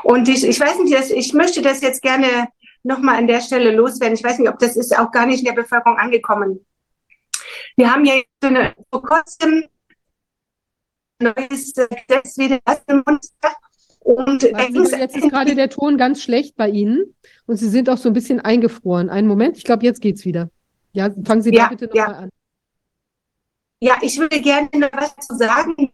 Und 0.03 0.27
ich, 0.27 0.45
ich 0.45 0.59
weiß 0.59 0.79
nicht, 0.79 1.11
ich 1.11 1.33
möchte 1.33 1.61
das 1.61 1.81
jetzt 1.81 2.01
gerne 2.01 2.47
nochmal 2.83 3.17
an 3.17 3.27
der 3.27 3.41
Stelle 3.41 3.71
loswerden. 3.71 4.15
Ich 4.15 4.23
weiß 4.23 4.39
nicht, 4.39 4.49
ob 4.49 4.59
das 4.59 4.75
ist 4.75 4.97
auch 4.97 5.11
gar 5.11 5.25
nicht 5.25 5.39
in 5.39 5.45
der 5.45 5.61
Bevölkerung 5.61 5.97
angekommen. 5.97 6.65
Wir 7.75 7.91
haben 7.91 8.05
ja 8.05 8.15
so 8.41 8.47
eine, 8.47 8.73
vor 8.91 9.03
kurzem 9.03 9.65
neues 11.19 11.73
Gesetz 11.73 12.37
wieder 12.37 12.59
im 12.87 13.03
Bundestag. 13.03 13.55
Und 13.99 14.43
jetzt 14.43 15.17
ist 15.17 15.29
gerade 15.29 15.55
der 15.55 15.69
Ton 15.69 15.97
ganz 15.97 16.21
schlecht 16.21 16.55
bei 16.55 16.69
Ihnen 16.69 17.15
und 17.47 17.57
Sie 17.57 17.69
sind 17.69 17.89
auch 17.89 17.97
so 17.97 18.09
ein 18.09 18.13
bisschen 18.13 18.39
eingefroren. 18.39 19.09
Einen 19.09 19.27
Moment, 19.27 19.57
ich 19.57 19.63
glaube, 19.63 19.83
jetzt 19.83 19.99
geht's 19.99 20.25
wieder. 20.25 20.49
Ja, 20.93 21.09
fangen 21.25 21.41
Sie 21.41 21.51
ja, 21.51 21.63
da 21.63 21.69
bitte 21.69 21.85
nochmal 21.87 22.11
ja. 22.11 22.17
an. 22.19 22.29
Ja, 23.81 23.97
ich 24.01 24.19
würde 24.19 24.39
gerne 24.41 24.69
noch 24.73 24.91
was 24.93 25.15
zu 25.27 25.35
sagen. 25.35 25.91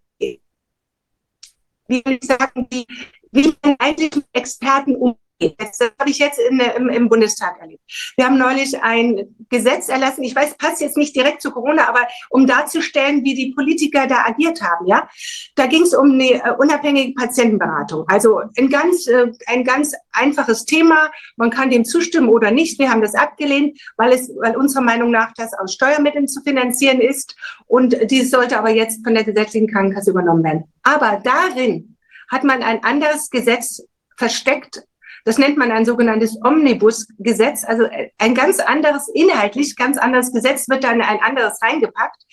Wie 1.91 2.01
will 2.05 2.19
ich 2.21 2.25
sagen, 2.25 2.65
wie, 2.69 2.87
wie 3.33 3.53
man 3.61 3.75
eigentlich 3.77 4.15
mit 4.15 4.25
Experten 4.31 4.95
umgeht. 4.95 5.19
Das 5.57 5.79
habe 5.99 6.09
ich 6.09 6.19
jetzt 6.19 6.39
in, 6.39 6.59
im, 6.59 6.89
im, 6.89 7.09
Bundestag 7.09 7.59
erlebt. 7.59 7.81
Wir 8.15 8.25
haben 8.25 8.37
neulich 8.37 8.81
ein 8.81 9.35
Gesetz 9.49 9.89
erlassen. 9.89 10.23
Ich 10.23 10.35
weiß, 10.35 10.55
passt 10.57 10.81
jetzt 10.81 10.97
nicht 10.97 11.15
direkt 11.15 11.41
zu 11.41 11.51
Corona, 11.51 11.89
aber 11.89 12.07
um 12.29 12.45
darzustellen, 12.45 13.23
wie 13.23 13.33
die 13.33 13.51
Politiker 13.53 14.05
da 14.07 14.25
agiert 14.25 14.61
haben. 14.61 14.85
Ja, 14.85 15.09
da 15.55 15.65
ging 15.65 15.83
es 15.83 15.93
um 15.93 16.11
eine 16.11 16.33
äh, 16.33 16.53
unabhängige 16.57 17.13
Patientenberatung. 17.13 18.05
Also 18.07 18.41
ein 18.57 18.69
ganz, 18.69 19.07
äh, 19.07 19.31
ein 19.47 19.63
ganz 19.63 19.93
einfaches 20.11 20.65
Thema. 20.65 21.09
Man 21.37 21.49
kann 21.49 21.71
dem 21.71 21.85
zustimmen 21.85 22.29
oder 22.29 22.51
nicht. 22.51 22.77
Wir 22.77 22.91
haben 22.91 23.01
das 23.01 23.15
abgelehnt, 23.15 23.79
weil 23.97 24.13
es, 24.13 24.29
weil 24.39 24.55
unserer 24.55 24.83
Meinung 24.83 25.09
nach 25.09 25.33
das 25.35 25.53
aus 25.53 25.73
Steuermitteln 25.73 26.27
zu 26.27 26.41
finanzieren 26.41 27.01
ist. 27.01 27.35
Und 27.65 27.97
dies 28.11 28.29
sollte 28.29 28.57
aber 28.57 28.69
jetzt 28.69 29.03
von 29.03 29.15
der 29.15 29.23
gesetzlichen 29.23 29.67
Krankenkasse 29.67 30.11
übernommen 30.11 30.43
werden. 30.43 30.63
Aber 30.83 31.21
darin 31.23 31.97
hat 32.29 32.43
man 32.43 32.63
ein 32.63 32.83
anderes 32.83 33.29
Gesetz 33.29 33.83
versteckt 34.17 34.83
das 35.25 35.37
nennt 35.37 35.57
man 35.57 35.71
ein 35.71 35.85
sogenanntes 35.85 36.37
Omnibus-Gesetz, 36.43 37.63
also 37.63 37.85
ein 38.17 38.35
ganz 38.35 38.59
anderes, 38.59 39.07
inhaltlich 39.13 39.75
ganz 39.75 39.97
anderes 39.97 40.31
Gesetz 40.31 40.67
wird 40.69 40.83
dann 40.83 41.01
ein 41.01 41.19
anderes 41.21 41.61
reingepackt. 41.61 42.23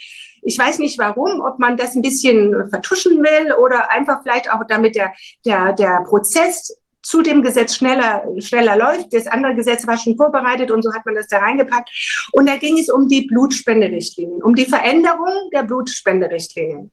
Ich 0.42 0.58
weiß 0.58 0.78
nicht 0.78 0.99
warum, 0.99 1.41
ob 1.41 1.58
man 1.58 1.76
das 1.76 1.94
ein 1.94 2.02
bisschen 2.02 2.70
vertuschen 2.70 3.23
will 3.23 3.52
oder 3.52 3.91
einfach 3.91 4.23
vielleicht 4.23 4.50
auch 4.50 4.62
damit 4.68 4.94
der, 4.94 5.12
der, 5.44 5.73
der 5.73 6.05
Prozess 6.07 6.78
zu 7.02 7.23
dem 7.23 7.42
Gesetz 7.42 7.76
schneller, 7.76 8.25
schneller 8.39 8.76
läuft. 8.76 9.15
Das 9.15 9.26
andere 9.26 9.55
Gesetz 9.55 9.86
war 9.86 9.97
schon 9.97 10.17
vorbereitet 10.17 10.70
und 10.70 10.83
so 10.83 10.92
hat 10.92 11.07
man 11.07 11.15
das 11.15 11.28
da 11.28 11.39
reingepackt. 11.39 11.91
Und 12.33 12.49
da 12.49 12.57
ging 12.57 12.78
es 12.78 12.91
um 12.91 13.08
die 13.08 13.23
Blutspenderichtlinien, 13.23 14.42
um 14.42 14.55
die 14.55 14.67
Veränderung 14.67 15.49
der 15.55 15.62
Blutspenderichtlinien. 15.62 16.91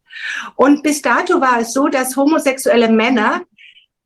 Und 0.55 0.83
bis 0.83 1.01
dato 1.01 1.41
war 1.41 1.59
es 1.59 1.73
so, 1.73 1.87
dass 1.87 2.15
homosexuelle 2.15 2.89
Männer 2.89 3.41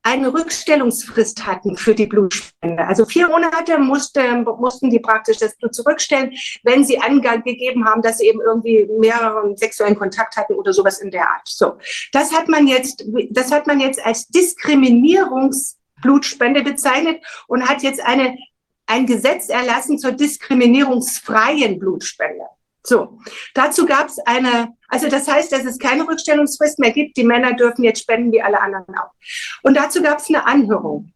eine 0.10 0.34
Rückstellungsfrist 0.34 1.46
hatten 1.46 1.78
für 1.78 1.94
die 1.94 2.08
Blutspende. 2.08 2.84
Also 2.86 3.06
vier 3.06 3.28
Monate 3.28 3.78
musste, 3.78 4.44
mussten 4.60 4.90
die 4.90 4.98
praktisch 5.00 5.38
das 5.38 5.56
Blut 5.58 5.76
zurückstellen, 5.76 6.34
wenn 6.64 6.84
sie 6.84 7.00
angegeben 7.00 7.86
haben, 7.86 8.02
dass 8.02 8.18
sie 8.18 8.28
eben 8.28 8.42
irgendwie 8.42 8.90
mehreren 9.00 9.56
sexuellen 9.56 9.96
Kontakt 9.96 10.36
hatten 10.36 10.56
oder 10.56 10.74
sowas 10.74 10.98
in 11.00 11.12
der 11.12 11.30
Art. 11.30 11.48
So, 11.48 11.78
das 12.12 12.34
hat 12.34 12.48
man 12.48 12.66
jetzt, 12.68 13.06
das 13.30 13.52
hat 13.52 13.68
man 13.68 13.80
jetzt 13.80 14.04
als 14.04 14.28
Diskriminierungsblutspende 14.30 16.64
bezeichnet 16.64 17.24
und 17.48 17.70
hat 17.70 17.84
jetzt 17.84 18.02
eine, 18.02 18.36
ein 18.88 19.06
Gesetz 19.06 19.50
erlassen 19.50 20.00
zur 20.00 20.14
diskriminierungsfreien 20.14 21.78
Blutspende. 21.78 22.46
So, 22.84 23.20
dazu 23.54 23.86
gab 23.86 24.08
es 24.08 24.20
eine, 24.20 24.74
also 24.88 25.10
das 25.10 25.28
heißt, 25.28 25.52
dass 25.52 25.66
es 25.66 25.80
keine 25.80 26.08
Rückstellungsfrist 26.08 26.80
mehr 26.80 26.92
gibt. 26.92 27.18
Die 27.18 27.24
Männer 27.24 27.54
dürfen 27.54 27.84
jetzt 27.84 28.02
spenden 28.02 28.32
wie 28.32 28.42
alle 28.42 28.62
anderen 28.62 28.96
auch. 28.96 29.12
Und 29.64 29.76
dazu 29.76 30.02
gab 30.02 30.20
es 30.20 30.30
eine 30.30 30.46
Anhörung. 30.46 31.12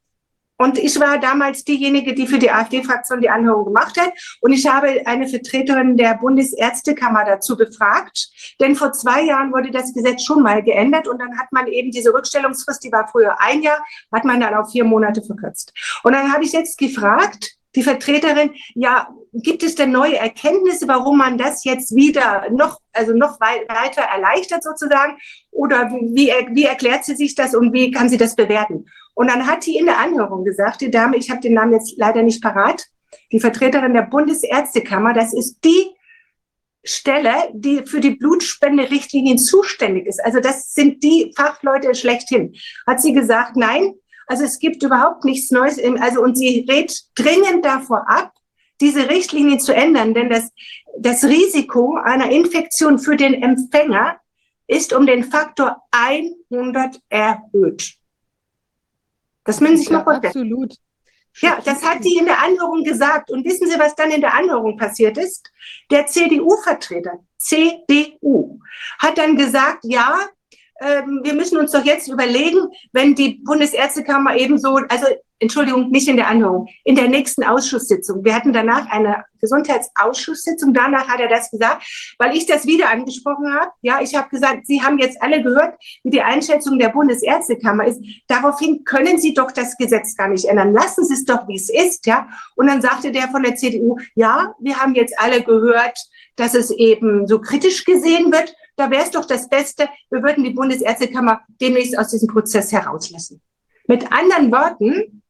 Und 0.58 0.78
ich 0.78 1.00
war 1.00 1.20
damals 1.20 1.64
diejenige, 1.64 2.14
die 2.14 2.28
für 2.28 2.38
die 2.38 2.52
AfD-Fraktion 2.52 3.22
die 3.22 3.30
Anhörung 3.30 3.66
gemacht 3.66 4.00
hat. 4.00 4.14
Und 4.40 4.54
ich 4.54 4.68
habe 4.68 5.02
eine 5.06 5.28
Vertreterin 5.28 5.98
der 5.98 6.16
Bundesärztekammer 6.16 7.26
dazu 7.26 7.58
befragt. 7.58 8.30
Denn 8.62 8.76
vor 8.76 8.94
zwei 8.94 9.24
Jahren 9.24 9.52
wurde 9.52 9.72
das 9.72 9.94
Gesetz 9.94 10.24
schon 10.24 10.44
mal 10.44 10.62
geändert. 10.64 11.08
Und 11.08 11.20
dann 11.20 11.38
hat 11.38 11.52
man 11.52 11.68
eben 11.68 11.92
diese 11.92 12.14
Rückstellungsfrist, 12.14 12.84
die 12.84 12.92
war 12.92 13.08
früher 13.08 13.42
ein 13.42 13.62
Jahr, 13.62 13.84
hat 14.12 14.26
man 14.26 14.40
dann 14.40 14.54
auf 14.54 14.72
vier 14.72 14.86
Monate 14.86 15.24
verkürzt. 15.24 15.74
Und 16.04 16.14
dann 16.14 16.32
habe 16.32 16.46
ich 16.46 16.54
jetzt 16.54 16.78
gefragt, 16.78 17.56
die 17.76 17.84
Vertreterin, 17.84 18.52
ja, 18.76 19.10
gibt 19.34 19.64
es 19.64 19.76
denn 19.76 19.92
neue 19.92 20.18
Erkenntnisse, 20.18 20.88
warum 20.88 21.18
man 21.18 21.38
das 21.38 21.64
jetzt 21.64 21.96
wieder 21.96 22.50
noch, 22.52 22.80
also 22.92 23.14
noch 23.14 23.40
weiter 23.40 24.02
erleichtert 24.02 24.64
sozusagen? 24.64 25.18
Oder 25.52 25.90
wie, 25.90 26.32
wie 26.52 26.66
erklärt 26.66 27.04
sie 27.04 27.16
sich 27.16 27.36
das 27.36 27.56
und 27.56 27.74
wie 27.74 27.92
kann 27.92 28.10
sie 28.10 28.18
das 28.18 28.36
bewerten? 28.36 28.86
Und 29.16 29.30
dann 29.30 29.48
hat 29.48 29.66
die 29.66 29.78
in 29.78 29.86
der 29.86 30.00
Anhörung 30.00 30.44
gesagt, 30.44 30.82
die 30.82 30.92
Dame, 30.92 31.18
ich 31.18 31.30
habe 31.30 31.42
den 31.42 31.54
Namen 31.54 31.74
jetzt 31.74 31.94
leider 31.98 32.24
nicht 32.24 32.42
parat, 32.42 32.86
die 33.32 33.40
Vertreterin 33.40 33.94
der 33.94 34.04
Bundesärztekammer, 34.04 35.14
das 35.14 35.34
ist 35.34 35.64
die 35.64 35.88
Stelle, 36.84 37.50
die 37.54 37.86
für 37.86 38.02
die 38.02 38.12
Blutspenderichtlinien 38.12 39.38
zuständig 39.38 40.06
ist. 40.06 40.24
Also 40.24 40.40
das 40.40 40.74
sind 40.74 41.04
die 41.04 41.32
Fachleute 41.36 41.96
schlechthin. 41.96 42.56
Hat 42.86 43.02
sie 43.02 43.14
gesagt, 43.14 43.56
nein, 43.56 43.94
also 44.28 44.44
es 44.44 44.60
gibt 44.60 44.84
überhaupt 44.84 45.24
nichts 45.24 45.52
Neues. 45.52 45.78
Im, 45.78 46.02
also 46.02 46.22
und 46.22 46.38
sie 46.38 46.66
rät 46.70 46.94
dringend 47.16 47.64
davor 47.64 48.10
ab, 48.10 48.33
diese 48.84 49.10
Richtlinie 49.10 49.58
zu 49.58 49.74
ändern, 49.74 50.14
denn 50.14 50.30
das, 50.30 50.52
das 50.98 51.24
Risiko 51.24 51.96
einer 51.96 52.30
Infektion 52.30 53.00
für 53.00 53.16
den 53.16 53.34
Empfänger 53.42 54.20
ist 54.68 54.94
um 54.94 55.06
den 55.06 55.24
Faktor 55.24 55.82
100 55.92 57.00
erhöht. 57.10 57.96
Das 59.46 59.62
müssen 59.62 59.78
Sie 59.78 59.84
sich 59.84 59.92
mal 59.92 60.04
vorstellen. 60.04 60.34
Absolut. 60.34 60.76
Ja, 61.42 61.60
das 61.64 61.84
hat 61.84 62.04
die 62.04 62.18
in 62.18 62.26
der 62.26 62.42
Anhörung 62.44 62.84
gesagt. 62.84 63.32
Und 63.32 63.46
wissen 63.46 63.68
Sie, 63.68 63.80
was 63.80 63.96
dann 63.96 64.12
in 64.12 64.22
der 64.22 64.36
Anhörung 64.36 64.78
passiert 64.78 65.18
ist? 65.18 65.50
Der 65.90 66.06
CDU-Vertreter, 66.06 67.20
CDU, 67.38 68.60
hat 69.00 69.18
dann 69.18 69.36
gesagt, 69.36 69.80
ja, 69.84 70.20
wir 70.80 71.34
müssen 71.34 71.58
uns 71.58 71.72
doch 71.72 71.86
jetzt 71.86 72.08
überlegen, 72.08 72.68
wenn 72.92 73.16
die 73.16 73.42
Bundesärztekammer 73.44 74.36
ebenso, 74.36 74.76
also 74.90 75.06
Entschuldigung, 75.40 75.90
nicht 75.90 76.08
in 76.08 76.16
der 76.16 76.28
Anhörung, 76.28 76.68
in 76.86 76.96
der 76.96 77.10
nächsten 77.10 77.44
Ausschusssitzung. 77.44 78.24
Wir 78.24 78.34
hatten 78.34 78.54
danach 78.54 78.90
eine 78.90 79.26
Gesundheitsausschusssitzung. 79.42 80.74
Danach 80.74 81.10
hat 81.10 81.20
er 81.20 81.28
das 81.28 81.52
gesagt, 81.52 82.16
weil 82.18 82.36
ich 82.36 82.46
das 82.46 82.66
wieder 82.66 82.90
angesprochen 82.90 83.54
habe. 83.54 83.72
Ja, 83.82 84.00
ich 84.02 84.16
habe 84.16 84.30
gesagt, 84.30 84.66
Sie 84.66 84.82
haben 84.82 85.00
jetzt 85.00 85.22
alle 85.22 85.44
gehört, 85.44 85.76
wie 86.04 86.12
die 86.12 86.22
Einschätzung 86.22 86.80
der 86.80 86.90
Bundesärztekammer 86.90 87.86
ist. 87.86 88.02
Daraufhin 88.28 88.86
können 88.86 89.18
Sie 89.20 89.34
doch 89.34 89.52
das 89.52 89.76
Gesetz 89.78 90.16
gar 90.16 90.30
nicht 90.30 90.46
ändern. 90.46 90.74
Lassen 90.74 91.04
Sie 91.04 91.14
es 91.14 91.26
doch, 91.26 91.46
wie 91.50 91.58
es 91.58 91.70
ist. 91.70 92.06
Ja, 92.06 92.30
und 92.56 92.68
dann 92.68 92.82
sagte 92.82 93.12
der 93.12 93.28
von 93.28 93.44
der 93.44 93.56
CDU, 93.56 93.98
ja, 94.16 94.56
wir 94.60 94.80
haben 94.80 94.96
jetzt 94.96 95.20
alle 95.20 95.44
gehört, 95.44 96.00
dass 96.38 96.54
es 96.54 96.72
eben 96.72 97.28
so 97.28 97.40
kritisch 97.40 97.84
gesehen 97.84 98.32
wird. 98.32 98.56
Da 98.76 98.90
wäre 98.90 99.04
es 99.04 99.12
doch 99.12 99.26
das 99.26 99.50
Beste, 99.50 99.88
wir 100.10 100.24
würden 100.24 100.44
die 100.44 100.52
Bundesärztekammer 100.52 101.42
demnächst 101.62 101.98
aus 101.98 102.10
diesem 102.10 102.28
Prozess 102.28 102.72
herauslassen. 102.72 103.42
Mit 103.88 104.12
anderen 104.12 104.52
Worten, 104.52 105.24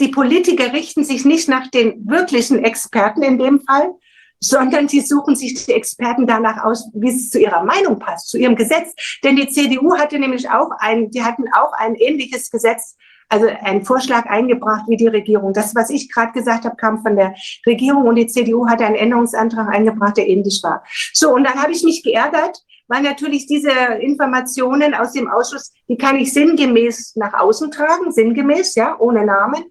die 0.00 0.08
Politiker 0.08 0.72
richten 0.72 1.04
sich 1.04 1.24
nicht 1.24 1.48
nach 1.48 1.68
den 1.68 2.08
wirklichen 2.08 2.64
Experten 2.64 3.22
in 3.22 3.38
dem 3.38 3.60
Fall, 3.60 3.94
sondern 4.40 4.86
die 4.86 5.00
suchen 5.00 5.34
sich 5.34 5.66
die 5.66 5.72
Experten 5.72 6.26
danach 6.26 6.64
aus, 6.64 6.88
wie 6.94 7.08
es 7.08 7.30
zu 7.30 7.40
ihrer 7.40 7.64
Meinung 7.64 7.98
passt, 7.98 8.28
zu 8.28 8.38
ihrem 8.38 8.54
Gesetz. 8.54 8.94
Denn 9.24 9.36
die 9.36 9.48
CDU 9.48 9.96
hatte 9.96 10.18
nämlich 10.18 10.48
auch 10.48 10.70
ein, 10.78 11.10
die 11.10 11.24
hatten 11.24 11.44
auch 11.52 11.72
ein 11.72 11.96
ähnliches 11.96 12.50
Gesetz, 12.50 12.96
also 13.28 13.46
einen 13.46 13.84
Vorschlag 13.84 14.26
eingebracht 14.26 14.84
wie 14.88 14.96
die 14.96 15.06
Regierung. 15.06 15.52
Das, 15.52 15.74
was 15.74 15.90
ich 15.90 16.10
gerade 16.10 16.32
gesagt 16.32 16.64
habe, 16.64 16.76
kam 16.76 17.02
von 17.02 17.16
der 17.16 17.34
Regierung 17.66 18.06
und 18.06 18.16
die 18.16 18.26
CDU 18.26 18.66
hatte 18.68 18.86
einen 18.86 18.96
Änderungsantrag 18.96 19.68
eingebracht, 19.68 20.16
der 20.16 20.28
ähnlich 20.28 20.60
war. 20.62 20.82
So, 21.12 21.34
und 21.34 21.44
dann 21.44 21.54
habe 21.54 21.72
ich 21.72 21.82
mich 21.82 22.02
geärgert, 22.02 22.62
weil 22.86 23.02
natürlich 23.02 23.46
diese 23.46 23.70
Informationen 24.00 24.94
aus 24.94 25.12
dem 25.12 25.28
Ausschuss, 25.28 25.72
die 25.88 25.98
kann 25.98 26.16
ich 26.16 26.32
sinngemäß 26.32 27.16
nach 27.16 27.34
außen 27.34 27.70
tragen, 27.70 28.12
sinngemäß, 28.12 28.74
ja, 28.76 28.96
ohne 28.98 29.26
Namen. 29.26 29.64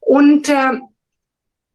Und 0.00 0.48
äh, 0.48 0.80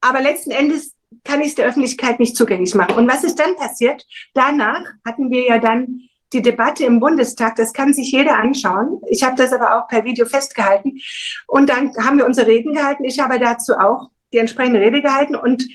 aber 0.01 0.21
letzten 0.21 0.51
Endes 0.51 0.95
kann 1.23 1.41
ich 1.41 1.49
es 1.49 1.55
der 1.55 1.67
Öffentlichkeit 1.67 2.19
nicht 2.19 2.35
zugänglich 2.35 2.73
machen. 2.75 2.95
Und 2.95 3.07
was 3.07 3.23
ist 3.23 3.39
dann 3.39 3.55
passiert? 3.55 4.05
Danach 4.33 4.83
hatten 5.05 5.29
wir 5.29 5.45
ja 5.45 5.59
dann 5.59 6.08
die 6.33 6.41
Debatte 6.41 6.85
im 6.85 6.99
Bundestag, 6.99 7.55
das 7.55 7.73
kann 7.73 7.93
sich 7.93 8.11
jeder 8.11 8.37
anschauen. 8.37 9.01
Ich 9.09 9.23
habe 9.23 9.35
das 9.35 9.51
aber 9.51 9.77
auch 9.77 9.87
per 9.87 10.03
Video 10.03 10.25
festgehalten. 10.25 10.99
Und 11.47 11.69
dann 11.69 11.95
haben 11.97 12.17
wir 12.17 12.25
unsere 12.25 12.47
Reden 12.47 12.73
gehalten. 12.73 13.03
Ich 13.03 13.19
habe 13.19 13.39
dazu 13.39 13.73
auch 13.73 14.09
die 14.31 14.37
entsprechende 14.37 14.79
Rede 14.79 15.01
gehalten. 15.01 15.35
Und 15.35 15.67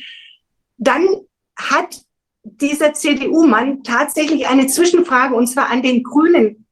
dann 0.76 1.06
hat 1.56 2.02
dieser 2.44 2.92
CDU-Mann 2.92 3.82
tatsächlich 3.82 4.46
eine 4.46 4.66
Zwischenfrage, 4.66 5.34
und 5.34 5.46
zwar 5.46 5.70
an 5.70 5.82
den 5.82 6.02
grünen 6.02 6.66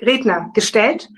Redner 0.00 0.50
gestellt 0.54 1.08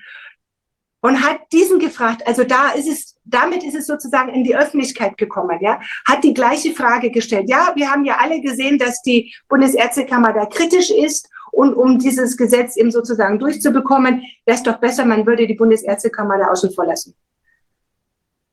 und 1.01 1.23
hat 1.23 1.41
diesen 1.53 1.79
gefragt. 1.79 2.27
Also 2.27 2.45
da 2.45 2.71
ist 2.71 2.89
es, 2.89 3.17
damit 3.25 3.63
ist 3.63 3.75
es 3.75 3.87
sozusagen 3.87 4.35
in 4.35 4.45
die 4.45 4.57
Öffentlichkeit 4.57 5.17
gekommen, 5.19 5.59
ja, 5.61 5.81
hat 6.07 6.25
die 6.25 6.35
gleiche 6.35 6.73
Frage 6.73 7.11
gestellt. 7.11 7.49
Ja, 7.49 7.73
wir 7.75 7.91
haben 7.91 8.05
ja 8.05 8.19
alle 8.19 8.41
gesehen, 8.41 8.79
dass 8.79 9.03
die 9.03 9.35
Bundesärztekammer 9.49 10.33
da 10.33 10.47
kritisch 10.47 10.91
ist 10.91 11.29
und 11.53 11.75
um 11.75 11.99
dieses 11.99 12.37
Gesetz 12.37 12.77
eben 12.77 12.91
sozusagen 12.91 13.39
durchzubekommen, 13.39 14.23
wäre 14.45 14.57
es 14.57 14.63
doch 14.63 14.79
besser, 14.79 15.05
man 15.05 15.27
würde 15.27 15.47
die 15.47 15.55
Bundesärztekammer 15.55 16.39
da 16.39 16.51
außen 16.51 16.73
vor 16.73 16.87
lassen. 16.87 17.15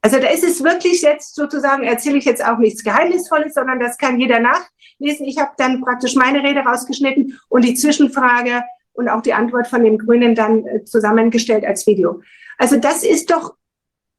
Also 0.02 0.20
da 0.20 0.30
ist 0.30 0.44
es 0.44 0.64
wirklich 0.64 1.02
jetzt 1.02 1.36
sozusagen, 1.36 1.84
erzähle 1.84 2.18
ich 2.18 2.26
jetzt 2.26 2.46
auch 2.46 2.58
nichts 2.58 2.84
Geheimnisvolles, 2.84 3.54
sondern 3.54 3.80
das 3.80 3.98
kann 3.98 4.20
jeder 4.20 4.40
nachlesen. 4.40 5.26
Ich 5.26 5.38
habe 5.38 5.52
dann 5.58 5.82
praktisch 5.82 6.16
meine 6.16 6.44
Rede 6.44 6.60
rausgeschnitten 6.62 7.40
und 7.50 7.66
die 7.66 7.74
Zwischenfrage 7.74 8.64
und 8.94 9.10
auch 9.10 9.22
die 9.22 9.34
Antwort 9.34 9.68
von 9.68 9.84
dem 9.84 9.98
Grünen 9.98 10.36
dann 10.36 10.66
äh, 10.66 10.84
zusammengestellt 10.86 11.66
als 11.66 11.88
Video. 11.88 12.22
Also 12.58 12.78
das 12.78 13.04
ist 13.04 13.32
doch 13.32 13.56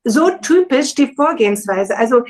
so 0.05 0.31
typisch 0.31 0.94
die 0.94 1.15
Vorgehensweise. 1.15 1.97
Also 1.97 2.25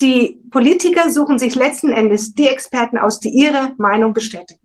die 0.00 0.40
Politiker 0.50 1.10
suchen 1.10 1.38
sich 1.38 1.54
letzten 1.54 1.90
Endes 1.90 2.34
die 2.34 2.48
Experten 2.48 2.98
aus, 2.98 3.20
die 3.20 3.30
ihre 3.30 3.72
Meinung 3.78 4.12
bestätigen. 4.12 4.63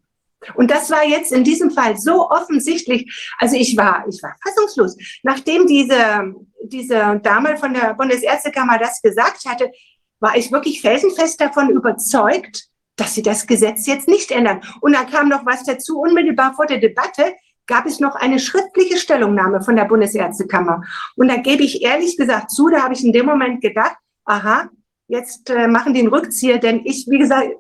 Und 0.56 0.72
das 0.72 0.90
war 0.90 1.06
jetzt 1.06 1.32
in 1.32 1.43
diesem 1.43 1.72
Fall 1.72 1.98
so 1.98 2.30
offensichtlich. 2.30 3.32
Also 3.40 3.56
ich 3.56 3.76
war, 3.76 4.06
ich 4.08 4.22
war 4.24 4.35
fassungslos. 4.43 4.95
Nachdem 5.24 5.68
diese, 5.68 6.34
diese 6.64 7.19
Dame 7.22 7.58
von 7.58 7.74
der 7.74 7.93
Bundesärztekammer 7.93 8.77
das 8.77 9.01
gesagt 9.01 9.45
hatte, 9.45 9.72
war 10.19 10.35
ich 10.35 10.51
wirklich 10.51 10.82
felsenfest 10.82 11.40
davon 11.40 11.69
überzeugt, 11.69 12.68
dass 12.95 13.16
sie 13.16 13.22
das 13.22 13.48
Gesetz 13.48 13.85
jetzt 13.88 14.08
nicht 14.08 14.32
ändern. 14.32 14.61
Und 14.82 14.93
da 14.93 15.03
kam 15.03 15.30
noch 15.30 15.45
was 15.45 15.64
dazu. 15.64 16.00
Unmittelbar 16.00 16.53
vor 16.53 16.66
der 16.66 16.80
Debatte 16.80 17.35
gab 17.68 17.85
es 17.85 18.00
noch 18.00 18.16
eine 18.16 18.40
schriftliche 18.40 18.98
Stellungnahme 18.98 19.61
von 19.61 19.76
der 19.76 19.85
Bundesärztekammer. 19.85 20.84
Und 21.16 21.30
da 21.30 21.38
gebe 21.38 21.64
ich 21.64 21.84
ehrlich 21.84 22.18
gesagt 22.18 22.51
zu, 22.51 22.69
da 22.69 22.82
habe 22.82 22.93
ich 22.93 23.03
in 23.03 23.14
dem 23.14 23.26
Moment 23.26 23.61
gedacht, 23.61 23.95
aha, 24.26 24.69
jetzt 25.08 25.50
äh, 25.50 25.68
machen 25.68 25.95
einen 25.95 26.08
Rückzieher, 26.08 26.58
denn 26.58 26.82
ich, 26.84 27.08
wie 27.08 27.19
gesagt, 27.19 27.51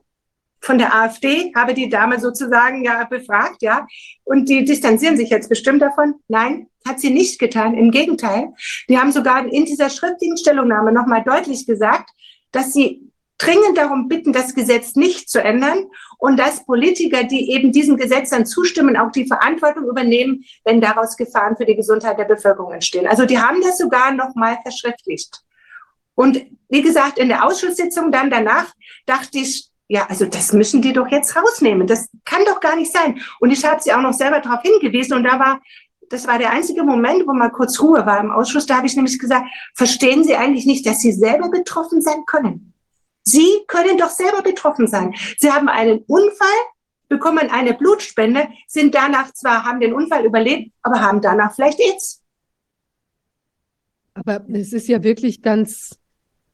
von 0.61 0.77
der 0.77 0.93
AfD 0.93 1.51
habe 1.55 1.73
die 1.73 1.89
Dame 1.89 2.19
sozusagen 2.19 2.83
ja 2.83 3.03
befragt, 3.05 3.61
ja, 3.61 3.87
und 4.23 4.49
die 4.49 4.65
distanzieren 4.65 5.17
sich 5.17 5.29
jetzt 5.29 5.49
bestimmt 5.49 5.81
davon. 5.81 6.15
Nein, 6.27 6.67
hat 6.87 6.99
sie 6.99 7.09
nicht 7.09 7.39
getan. 7.39 7.75
Im 7.75 7.91
Gegenteil, 7.91 8.53
die 8.87 8.97
haben 8.97 9.11
sogar 9.11 9.45
in 9.45 9.65
dieser 9.65 9.89
schriftlichen 9.89 10.37
Stellungnahme 10.37 10.91
nochmal 10.91 11.23
deutlich 11.23 11.65
gesagt, 11.65 12.09
dass 12.51 12.73
sie 12.73 13.09
dringend 13.37 13.77
darum 13.77 14.09
bitten, 14.09 14.33
das 14.33 14.53
Gesetz 14.53 14.95
nicht 14.95 15.29
zu 15.29 15.41
ändern 15.41 15.85
und 16.17 16.37
dass 16.37 16.65
Politiker, 16.65 17.23
die 17.23 17.51
eben 17.51 17.71
diesem 17.71 17.95
Gesetz 17.95 18.31
dann 18.31 18.45
zustimmen, 18.45 18.97
auch 18.97 19.11
die 19.11 19.25
Verantwortung 19.25 19.85
übernehmen, 19.85 20.43
wenn 20.65 20.81
daraus 20.81 21.15
Gefahren 21.15 21.55
für 21.55 21.65
die 21.65 21.75
Gesundheit 21.75 22.19
der 22.19 22.25
Bevölkerung 22.25 22.73
entstehen. 22.73 23.07
Also 23.07 23.25
die 23.25 23.39
haben 23.39 23.61
das 23.61 23.77
sogar 23.77 24.11
noch 24.11 24.35
mal 24.35 24.59
verschriftlicht. 24.61 25.41
Und 26.15 26.45
wie 26.67 26.81
gesagt, 26.81 27.17
in 27.17 27.29
der 27.29 27.45
Ausschusssitzung 27.45 28.11
dann 28.11 28.29
danach 28.29 28.73
dachte 29.05 29.39
ich, 29.39 29.68
ja, 29.89 30.05
also 30.07 30.25
das 30.25 30.53
müssen 30.53 30.81
die 30.81 30.93
doch 30.93 31.07
jetzt 31.07 31.35
rausnehmen. 31.35 31.87
Das 31.87 32.09
kann 32.23 32.45
doch 32.45 32.59
gar 32.59 32.75
nicht 32.75 32.93
sein. 32.93 33.19
Und 33.39 33.51
ich 33.51 33.65
habe 33.65 33.81
sie 33.81 33.91
auch 33.91 34.01
noch 34.01 34.13
selber 34.13 34.39
darauf 34.39 34.61
hingewiesen 34.61 35.15
und 35.15 35.23
da 35.23 35.39
war 35.39 35.59
das 36.09 36.27
war 36.27 36.39
der 36.39 36.51
einzige 36.51 36.83
Moment, 36.83 37.27
wo 37.27 37.33
mal 37.33 37.51
kurz 37.51 37.79
Ruhe 37.79 38.03
war 38.05 38.19
im 38.19 38.31
Ausschuss. 38.31 38.65
Da 38.65 38.77
habe 38.77 38.87
ich 38.87 38.95
nämlich 38.95 39.19
gesagt, 39.19 39.47
verstehen 39.75 40.23
Sie 40.23 40.35
eigentlich 40.35 40.65
nicht, 40.65 40.85
dass 40.87 41.01
Sie 41.01 41.11
selber 41.11 41.49
betroffen 41.49 42.01
sein 42.01 42.25
können? 42.25 42.73
Sie 43.23 43.59
können 43.67 43.97
doch 43.97 44.09
selber 44.09 44.41
betroffen 44.41 44.87
sein. 44.87 45.13
Sie 45.37 45.51
haben 45.51 45.69
einen 45.69 45.99
Unfall, 46.07 46.47
bekommen 47.09 47.49
eine 47.51 47.75
Blutspende, 47.75 48.47
sind 48.67 48.95
danach 48.95 49.33
zwar, 49.33 49.65
haben 49.65 49.79
den 49.79 49.93
Unfall 49.93 50.25
überlebt, 50.25 50.71
aber 50.81 50.99
haben 50.99 51.21
danach 51.21 51.53
vielleicht 51.53 51.79
AIDS. 51.79 52.23
Aber 54.15 54.43
es 54.51 54.73
ist 54.73 54.87
ja 54.87 55.03
wirklich 55.03 55.43
ganz 55.43 55.99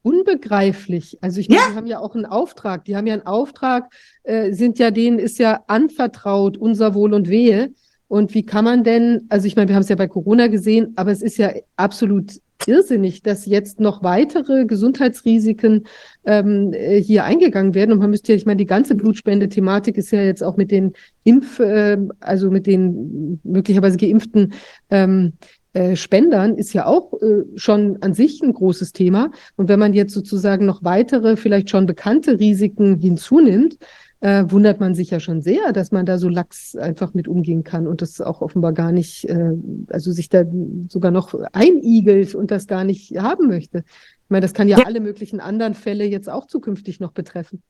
unbegreiflich. 0.06 1.18
Also 1.22 1.40
ich 1.40 1.50
meine, 1.50 1.62
ja. 1.62 1.70
die 1.72 1.76
haben 1.76 1.88
ja 1.88 2.00
auch 2.00 2.14
einen 2.14 2.28
Auftrag. 2.28 2.86
Die 2.86 2.96
haben 2.96 3.08
ja 3.08 3.14
einen 3.14 3.26
Auftrag, 3.26 3.92
äh, 4.24 4.54
sind 4.54 4.78
ja 4.78 4.92
denen 4.92 5.18
ist 5.18 5.40
ja 5.40 5.64
anvertraut 5.66 6.58
unser 6.58 6.94
Wohl 6.94 7.16
und 7.16 7.28
Wehe. 7.28 7.74
Und 8.08 8.36
wie 8.36 8.46
kann 8.46 8.66
man 8.66 8.84
denn, 8.84 9.26
also 9.30 9.48
ich 9.48 9.56
meine, 9.56 9.68
wir 9.68 9.76
haben 9.76 9.82
es 9.82 9.90
ja 9.90 9.96
bei 9.96 10.08
Corona 10.08 10.46
gesehen, 10.46 10.94
aber 10.96 11.12
es 11.12 11.24
ist 11.24 11.38
ja 11.38 11.52
absolut 11.76 12.34
irrsinnig, 12.68 13.24
dass 13.24 13.48
jetzt 13.48 13.80
noch 13.80 14.04
weitere 14.04 14.66
Gesundheitsrisiken 14.66 15.88
ähm, 16.26 16.72
äh, 16.74 17.02
hier 17.02 17.24
eingegangen 17.24 17.74
werden. 17.74 17.92
Und 17.92 18.00
man 18.00 18.12
müsste 18.12 18.32
ja, 18.32 18.38
ich 18.38 18.46
meine, 18.46 18.58
die 18.58 18.66
ganze 18.66 18.94
Blutspende-Thematik 18.94 19.98
ist 19.98 20.12
ja 20.12 20.22
jetzt 20.22 20.44
auch 20.44 20.56
mit 20.56 20.70
den 20.70 20.94
Impf, 21.24 21.60
äh, 21.60 21.98
also 22.20 22.52
mit 22.52 22.68
den 22.68 23.40
möglicherweise 23.44 23.98
Geimpften 23.98 24.54
ähm, 24.92 25.34
äh, 25.76 25.98
Spendern 25.98 26.56
ist 26.56 26.74
ja 26.74 26.86
auch 26.86 27.14
äh, 27.22 27.44
schon 27.56 27.98
an 28.02 28.14
sich 28.14 28.42
ein 28.42 28.54
großes 28.54 28.94
Thema. 28.94 29.32
Und 29.58 29.68
wenn 29.68 29.78
man 29.78 29.94
jetzt 29.94 30.14
sozusagen 30.14 30.66
noch 30.66 30.84
weitere, 30.84 31.36
vielleicht 31.36 31.70
schon 31.70 31.86
bekannte 31.86 32.40
Risiken 32.40 32.98
hinzunimmt, 33.00 33.78
äh, 34.22 34.46
wundert 34.48 34.80
man 34.80 34.96
sich 34.96 35.12
ja 35.12 35.20
schon 35.20 35.42
sehr, 35.42 35.74
dass 35.74 35.92
man 35.92 36.06
da 36.06 36.18
so 36.18 36.30
lax 36.30 36.78
einfach 36.78 37.14
mit 37.14 37.28
umgehen 37.28 37.66
kann 37.66 37.88
und 37.88 38.02
das 38.02 38.22
auch 38.22 38.42
offenbar 38.42 38.72
gar 38.72 38.94
nicht, 38.94 39.28
äh, 39.28 39.52
also 39.90 40.14
sich 40.14 40.30
da 40.30 40.46
sogar 40.88 41.12
noch 41.12 41.34
einigelt 41.52 42.36
und 42.36 42.52
das 42.52 42.68
gar 42.68 42.86
nicht 42.86 43.18
haben 43.18 43.48
möchte. 43.48 43.80
Ich 43.80 44.30
meine, 44.30 44.46
das 44.46 44.54
kann 44.54 44.70
ja, 44.70 44.80
ja. 44.80 44.86
alle 44.86 45.02
möglichen 45.02 45.42
anderen 45.42 45.74
Fälle 45.74 46.06
jetzt 46.06 46.30
auch 46.30 46.48
zukünftig 46.48 47.02
noch 47.02 47.12
betreffen. 47.12 47.62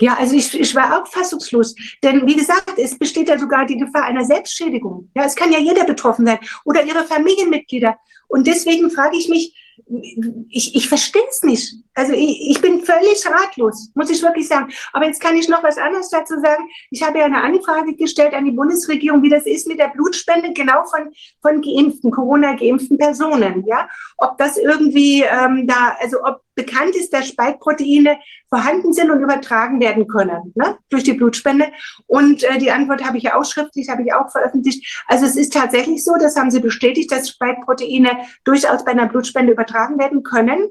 Ja, 0.00 0.14
also 0.18 0.34
ich, 0.36 0.58
ich 0.58 0.74
war 0.74 1.00
auch 1.00 1.06
fassungslos. 1.06 1.74
Denn 2.02 2.26
wie 2.26 2.36
gesagt, 2.36 2.78
es 2.78 2.98
besteht 2.98 3.28
ja 3.28 3.38
sogar 3.38 3.64
die 3.64 3.78
Gefahr 3.78 4.04
einer 4.04 4.24
Selbstschädigung. 4.24 5.10
Ja, 5.14 5.24
es 5.24 5.34
kann 5.34 5.52
ja 5.52 5.58
jeder 5.58 5.84
betroffen 5.84 6.26
sein 6.26 6.38
oder 6.64 6.84
ihre 6.84 7.04
Familienmitglieder. 7.04 7.96
Und 8.28 8.46
deswegen 8.46 8.90
frage 8.90 9.16
ich 9.16 9.28
mich, 9.28 9.54
ich, 10.48 10.74
ich 10.74 10.88
verstehe 10.88 11.22
es 11.30 11.42
nicht. 11.42 11.74
Also 11.96 12.12
ich, 12.12 12.50
ich 12.50 12.60
bin 12.60 12.82
völlig 12.82 13.24
ratlos, 13.26 13.90
muss 13.94 14.10
ich 14.10 14.22
wirklich 14.22 14.46
sagen. 14.46 14.70
Aber 14.92 15.06
jetzt 15.06 15.20
kann 15.20 15.34
ich 15.34 15.48
noch 15.48 15.62
was 15.62 15.78
anderes 15.78 16.10
dazu 16.10 16.34
sagen. 16.40 16.68
Ich 16.90 17.02
habe 17.02 17.18
ja 17.18 17.24
eine 17.24 17.42
Anfrage 17.42 17.96
gestellt 17.96 18.34
an 18.34 18.44
die 18.44 18.50
Bundesregierung, 18.50 19.22
wie 19.22 19.30
das 19.30 19.46
ist 19.46 19.66
mit 19.66 19.78
der 19.78 19.88
Blutspende 19.88 20.52
genau 20.52 20.84
von, 20.84 21.10
von 21.40 21.62
geimpften, 21.62 22.10
Corona-geimpften 22.10 22.98
Personen. 22.98 23.64
Ja, 23.66 23.88
ob 24.18 24.36
das 24.36 24.58
irgendwie 24.58 25.22
ähm, 25.22 25.66
da, 25.66 25.96
also 25.98 26.22
ob 26.22 26.42
bekannt 26.54 26.96
ist, 26.96 27.12
dass 27.12 27.28
Spikeproteine 27.28 28.18
vorhanden 28.48 28.92
sind 28.92 29.10
und 29.10 29.20
übertragen 29.20 29.78
werden 29.78 30.08
können 30.08 30.52
ne, 30.54 30.78
durch 30.88 31.04
die 31.04 31.12
Blutspende. 31.12 31.66
Und 32.06 32.42
äh, 32.44 32.58
die 32.58 32.70
Antwort 32.70 33.04
habe 33.04 33.18
ich 33.18 33.24
ja 33.24 33.38
auch 33.38 33.44
schriftlich, 33.44 33.88
habe 33.88 34.02
ich 34.02 34.12
auch 34.12 34.30
veröffentlicht. 34.30 35.04
Also 35.06 35.26
es 35.26 35.36
ist 35.36 35.52
tatsächlich 35.52 36.02
so, 36.02 36.14
das 36.18 36.36
haben 36.36 36.50
sie 36.50 36.60
bestätigt, 36.60 37.12
dass 37.12 37.28
Spikeproteine 37.28 38.10
durchaus 38.44 38.84
bei 38.84 38.92
einer 38.92 39.06
Blutspende 39.06 39.52
übertragen 39.52 39.98
werden 39.98 40.22
können 40.22 40.68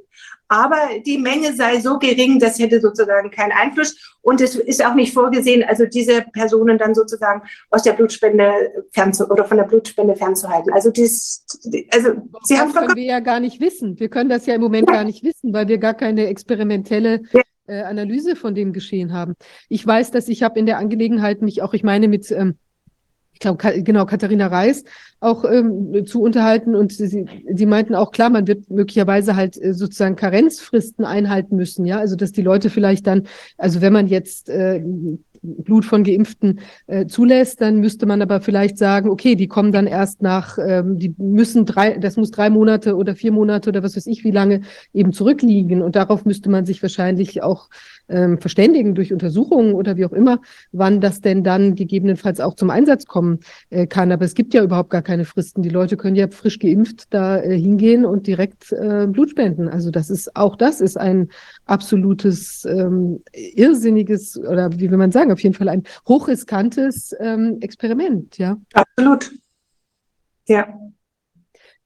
aber 0.47 0.99
die 1.05 1.17
Menge 1.17 1.53
sei 1.53 1.79
so 1.79 1.97
gering, 1.97 2.39
das 2.39 2.59
hätte 2.59 2.79
sozusagen 2.79 3.31
keinen 3.31 3.51
Einfluss. 3.51 4.15
Und 4.21 4.41
es 4.41 4.55
ist 4.55 4.83
auch 4.83 4.95
nicht 4.95 5.13
vorgesehen, 5.13 5.63
also 5.63 5.85
diese 5.85 6.23
Personen 6.33 6.77
dann 6.77 6.95
sozusagen 6.95 7.41
aus 7.69 7.83
der 7.83 7.93
Blutspende 7.93 8.85
fernzu 8.91 9.29
oder 9.29 9.45
von 9.45 9.57
der 9.57 9.65
Blutspende 9.65 10.15
fernzuhalten. 10.15 10.73
Also 10.73 10.91
das, 10.91 11.45
also 11.91 12.11
Sie 12.43 12.55
das 12.55 12.59
haben 12.59 12.73
können 12.73 12.95
wir 12.95 13.03
ja 13.03 13.19
gar 13.19 13.39
nicht 13.39 13.59
wissen. 13.59 13.99
Wir 13.99 14.09
können 14.09 14.29
das 14.29 14.45
ja 14.45 14.55
im 14.55 14.61
Moment 14.61 14.89
ja. 14.89 14.95
gar 14.95 15.03
nicht 15.03 15.23
wissen, 15.23 15.53
weil 15.53 15.67
wir 15.67 15.77
gar 15.77 15.93
keine 15.93 16.27
experimentelle 16.27 17.21
ja. 17.33 17.41
äh, 17.67 17.83
Analyse 17.83 18.35
von 18.35 18.55
dem 18.55 18.73
Geschehen 18.73 19.13
haben. 19.13 19.35
Ich 19.69 19.85
weiß, 19.85 20.11
dass 20.11 20.27
ich 20.27 20.43
habe 20.43 20.59
in 20.59 20.65
der 20.65 20.77
Angelegenheit 20.77 21.41
mich 21.41 21.61
auch, 21.61 21.73
ich 21.73 21.83
meine 21.83 22.07
mit 22.07 22.31
ähm, 22.31 22.57
ich 23.35 23.39
glaube, 23.39 23.83
genau, 23.83 24.05
Katharina 24.05 24.47
Reis 24.47 24.85
auch 25.19 25.43
ähm, 25.43 26.05
zu 26.05 26.21
unterhalten 26.21 26.73
und 26.73 26.93
sie, 26.93 27.25
sie 27.53 27.65
meinten 27.65 27.93
auch, 27.93 28.11
klar, 28.11 28.29
man 28.29 28.47
wird 28.47 28.69
möglicherweise 28.69 29.35
halt 29.35 29.61
äh, 29.61 29.73
sozusagen 29.73 30.15
Karenzfristen 30.15 31.03
einhalten 31.03 31.57
müssen, 31.57 31.85
ja, 31.85 31.99
also 31.99 32.15
dass 32.15 32.31
die 32.31 32.41
Leute 32.41 32.69
vielleicht 32.69 33.07
dann, 33.07 33.23
also 33.57 33.81
wenn 33.81 33.91
man 33.91 34.07
jetzt 34.07 34.49
äh, 34.49 34.81
Blut 35.41 35.83
von 35.83 36.03
Geimpften 36.03 36.61
äh, 36.87 37.07
zulässt, 37.07 37.61
dann 37.61 37.79
müsste 37.81 38.05
man 38.05 38.21
aber 38.21 38.39
vielleicht 38.39 38.77
sagen, 38.77 39.09
okay, 39.09 39.35
die 39.35 39.47
kommen 39.47 39.71
dann 39.71 39.85
erst 39.85 40.21
nach, 40.21 40.57
ähm, 40.57 40.97
die 40.97 41.13
müssen 41.17 41.65
drei, 41.65 41.97
das 41.97 42.17
muss 42.17 42.31
drei 42.31 42.49
Monate 42.49 42.95
oder 42.95 43.15
vier 43.15 43.31
Monate 43.31 43.69
oder 43.69 43.83
was 43.83 43.95
weiß 43.95 44.07
ich, 44.07 44.23
wie 44.23 44.31
lange 44.31 44.61
eben 44.93 45.13
zurückliegen. 45.13 45.81
Und 45.81 45.95
darauf 45.95 46.25
müsste 46.25 46.49
man 46.49 46.65
sich 46.65 46.81
wahrscheinlich 46.81 47.43
auch 47.43 47.69
ähm, 48.09 48.39
verständigen 48.39 48.95
durch 48.95 49.11
Untersuchungen 49.11 49.73
oder 49.73 49.97
wie 49.97 50.05
auch 50.05 50.11
immer, 50.11 50.41
wann 50.71 51.01
das 51.01 51.21
denn 51.21 51.43
dann 51.43 51.75
gegebenenfalls 51.75 52.39
auch 52.39 52.55
zum 52.55 52.69
Einsatz 52.69 53.05
kommen 53.05 53.39
äh, 53.69 53.87
kann. 53.87 54.11
Aber 54.11 54.25
es 54.25 54.33
gibt 54.33 54.53
ja 54.53 54.63
überhaupt 54.63 54.89
gar 54.89 55.01
keine 55.01 55.25
Fristen. 55.25 55.61
Die 55.61 55.69
Leute 55.69 55.97
können 55.97 56.15
ja 56.15 56.27
frisch 56.27 56.59
geimpft 56.59 57.07
da 57.13 57.41
äh, 57.41 57.57
hingehen 57.57 58.05
und 58.05 58.27
direkt 58.27 58.71
äh, 58.71 59.07
Blut 59.07 59.31
spenden. 59.31 59.67
Also 59.67 59.91
das 59.91 60.09
ist 60.09 60.35
auch 60.35 60.55
das 60.55 60.81
ist 60.81 60.97
ein 60.97 61.29
absolutes 61.65 62.65
ähm, 62.65 63.21
irrsinniges 63.33 64.37
oder 64.37 64.71
wie 64.73 64.89
will 64.89 64.97
man 64.97 65.11
sagen, 65.11 65.31
auf 65.31 65.39
jeden 65.39 65.55
Fall 65.55 65.69
ein 65.69 65.83
hochriskantes 66.07 67.15
ähm, 67.19 67.57
Experiment, 67.61 68.37
ja. 68.37 68.57
Absolut. 68.73 69.31
Ja. 70.47 70.79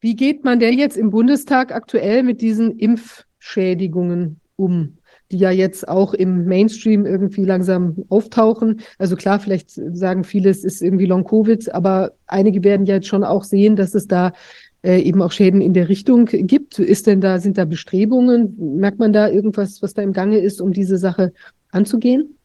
Wie 0.02 0.16
geht 0.16 0.44
man 0.44 0.60
denn 0.60 0.78
jetzt 0.78 0.98
im 0.98 1.10
Bundestag 1.10 1.74
aktuell 1.74 2.24
mit 2.24 2.42
diesen 2.42 2.78
Impfschädigungen 2.78 4.40
um? 4.56 4.99
Die 5.32 5.38
ja 5.38 5.52
jetzt 5.52 5.88
auch 5.88 6.14
im 6.14 6.46
Mainstream 6.46 7.06
irgendwie 7.06 7.46
langsam 7.46 8.04
auftauchen. 8.10 8.82
Also 8.98 9.16
klar, 9.16 9.40
vielleicht 9.40 9.70
sagen 9.72 10.24
viele, 10.24 10.50
es 10.50 10.64
ist 10.64 10.82
irgendwie 10.82 11.06
Long-Covid, 11.06 11.74
aber 11.74 12.14
einige 12.28 12.64
werden 12.64 12.86
ja 12.86 12.96
jetzt 12.96 13.08
schon 13.08 13.24
auch 13.24 13.44
sehen, 13.44 13.76
dass 13.76 13.94
es 13.94 14.08
da 14.08 14.34
äh, 14.82 15.00
eben 15.02 15.22
auch 15.22 15.32
Schäden 15.32 15.62
in 15.62 15.74
der 15.74 15.90
Richtung 15.90 16.26
gibt. 16.26 16.80
Ist 16.80 17.08
denn 17.08 17.22
da, 17.22 17.40
sind 17.40 17.58
da 17.58 17.66
Bestrebungen? 17.66 18.78
Merkt 18.78 19.00
man 19.00 19.14
da 19.14 19.30
irgendwas, 19.30 19.82
was 19.82 19.94
da 19.94 20.02
im 20.02 20.14
Gange 20.14 20.40
ist, 20.40 20.62
um 20.62 20.74
diese 20.74 20.98
Sache 20.98 21.34
anzugehen? 21.72 22.39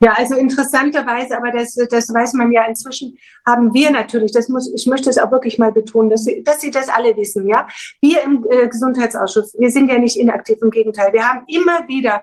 Ja, 0.00 0.14
also 0.16 0.36
interessanterweise, 0.36 1.36
aber 1.36 1.50
das, 1.50 1.74
das 1.74 2.12
weiß 2.12 2.34
man 2.34 2.52
ja 2.52 2.64
inzwischen, 2.66 3.18
haben 3.46 3.74
wir 3.74 3.90
natürlich, 3.90 4.32
das 4.32 4.48
muss, 4.48 4.72
ich 4.72 4.86
möchte 4.86 5.10
es 5.10 5.18
auch 5.18 5.30
wirklich 5.32 5.58
mal 5.58 5.72
betonen, 5.72 6.10
dass 6.10 6.24
Sie, 6.24 6.42
dass 6.42 6.60
Sie 6.60 6.70
das 6.70 6.88
alle 6.88 7.16
wissen, 7.16 7.48
ja. 7.48 7.66
Wir 8.00 8.22
im 8.22 8.46
äh, 8.48 8.68
Gesundheitsausschuss, 8.68 9.54
wir 9.58 9.70
sind 9.70 9.90
ja 9.90 9.98
nicht 9.98 10.16
inaktiv, 10.16 10.58
im 10.62 10.70
Gegenteil. 10.70 11.12
Wir 11.12 11.28
haben 11.28 11.44
immer 11.48 11.86
wieder 11.88 12.22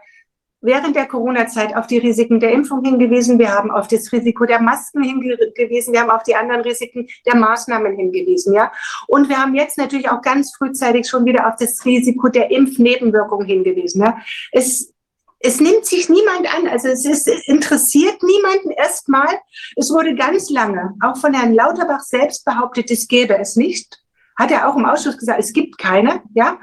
während 0.65 0.95
der 0.95 1.05
Corona-Zeit 1.05 1.75
auf 1.75 1.87
die 1.87 1.99
Risiken 1.99 2.39
der 2.39 2.51
Impfung 2.51 2.83
hingewiesen. 2.83 3.37
Wir 3.37 3.51
haben 3.51 3.69
auf 3.71 3.87
das 3.87 4.11
Risiko 4.11 4.45
der 4.45 4.61
Masken 4.61 5.03
hingewiesen. 5.03 5.93
Wir 5.93 6.01
haben 6.01 6.09
auf 6.09 6.23
die 6.23 6.35
anderen 6.35 6.61
Risiken 6.61 7.07
der 7.25 7.35
Maßnahmen 7.35 7.95
hingewiesen, 7.95 8.53
ja. 8.53 8.71
Und 9.07 9.29
wir 9.29 9.37
haben 9.37 9.53
jetzt 9.55 9.77
natürlich 9.77 10.09
auch 10.09 10.21
ganz 10.21 10.55
frühzeitig 10.55 11.07
schon 11.07 11.25
wieder 11.25 11.47
auf 11.47 11.55
das 11.59 11.85
Risiko 11.85 12.29
der 12.29 12.51
Impfnebenwirkungen 12.51 13.45
hingewiesen, 13.45 14.01
ja. 14.01 14.17
Es, 14.51 14.94
es 15.39 15.59
nimmt 15.59 15.85
sich 15.85 16.09
niemand 16.09 16.53
an. 16.53 16.67
Also 16.67 16.87
es 16.89 17.05
ist, 17.05 17.27
interessiert 17.47 18.21
niemanden 18.23 18.71
erstmal. 18.71 19.39
Es 19.75 19.91
wurde 19.91 20.15
ganz 20.15 20.49
lange, 20.49 20.93
auch 21.01 21.17
von 21.17 21.33
Herrn 21.33 21.53
Lauterbach 21.53 22.01
selbst 22.01 22.45
behauptet, 22.45 22.89
es 22.91 23.07
gäbe 23.07 23.37
es 23.37 23.55
nicht. 23.55 24.01
Hat 24.37 24.51
er 24.51 24.67
auch 24.67 24.75
im 24.75 24.85
Ausschuss 24.85 25.17
gesagt, 25.17 25.39
es 25.39 25.53
gibt 25.53 25.77
keine, 25.77 26.21
ja. 26.33 26.59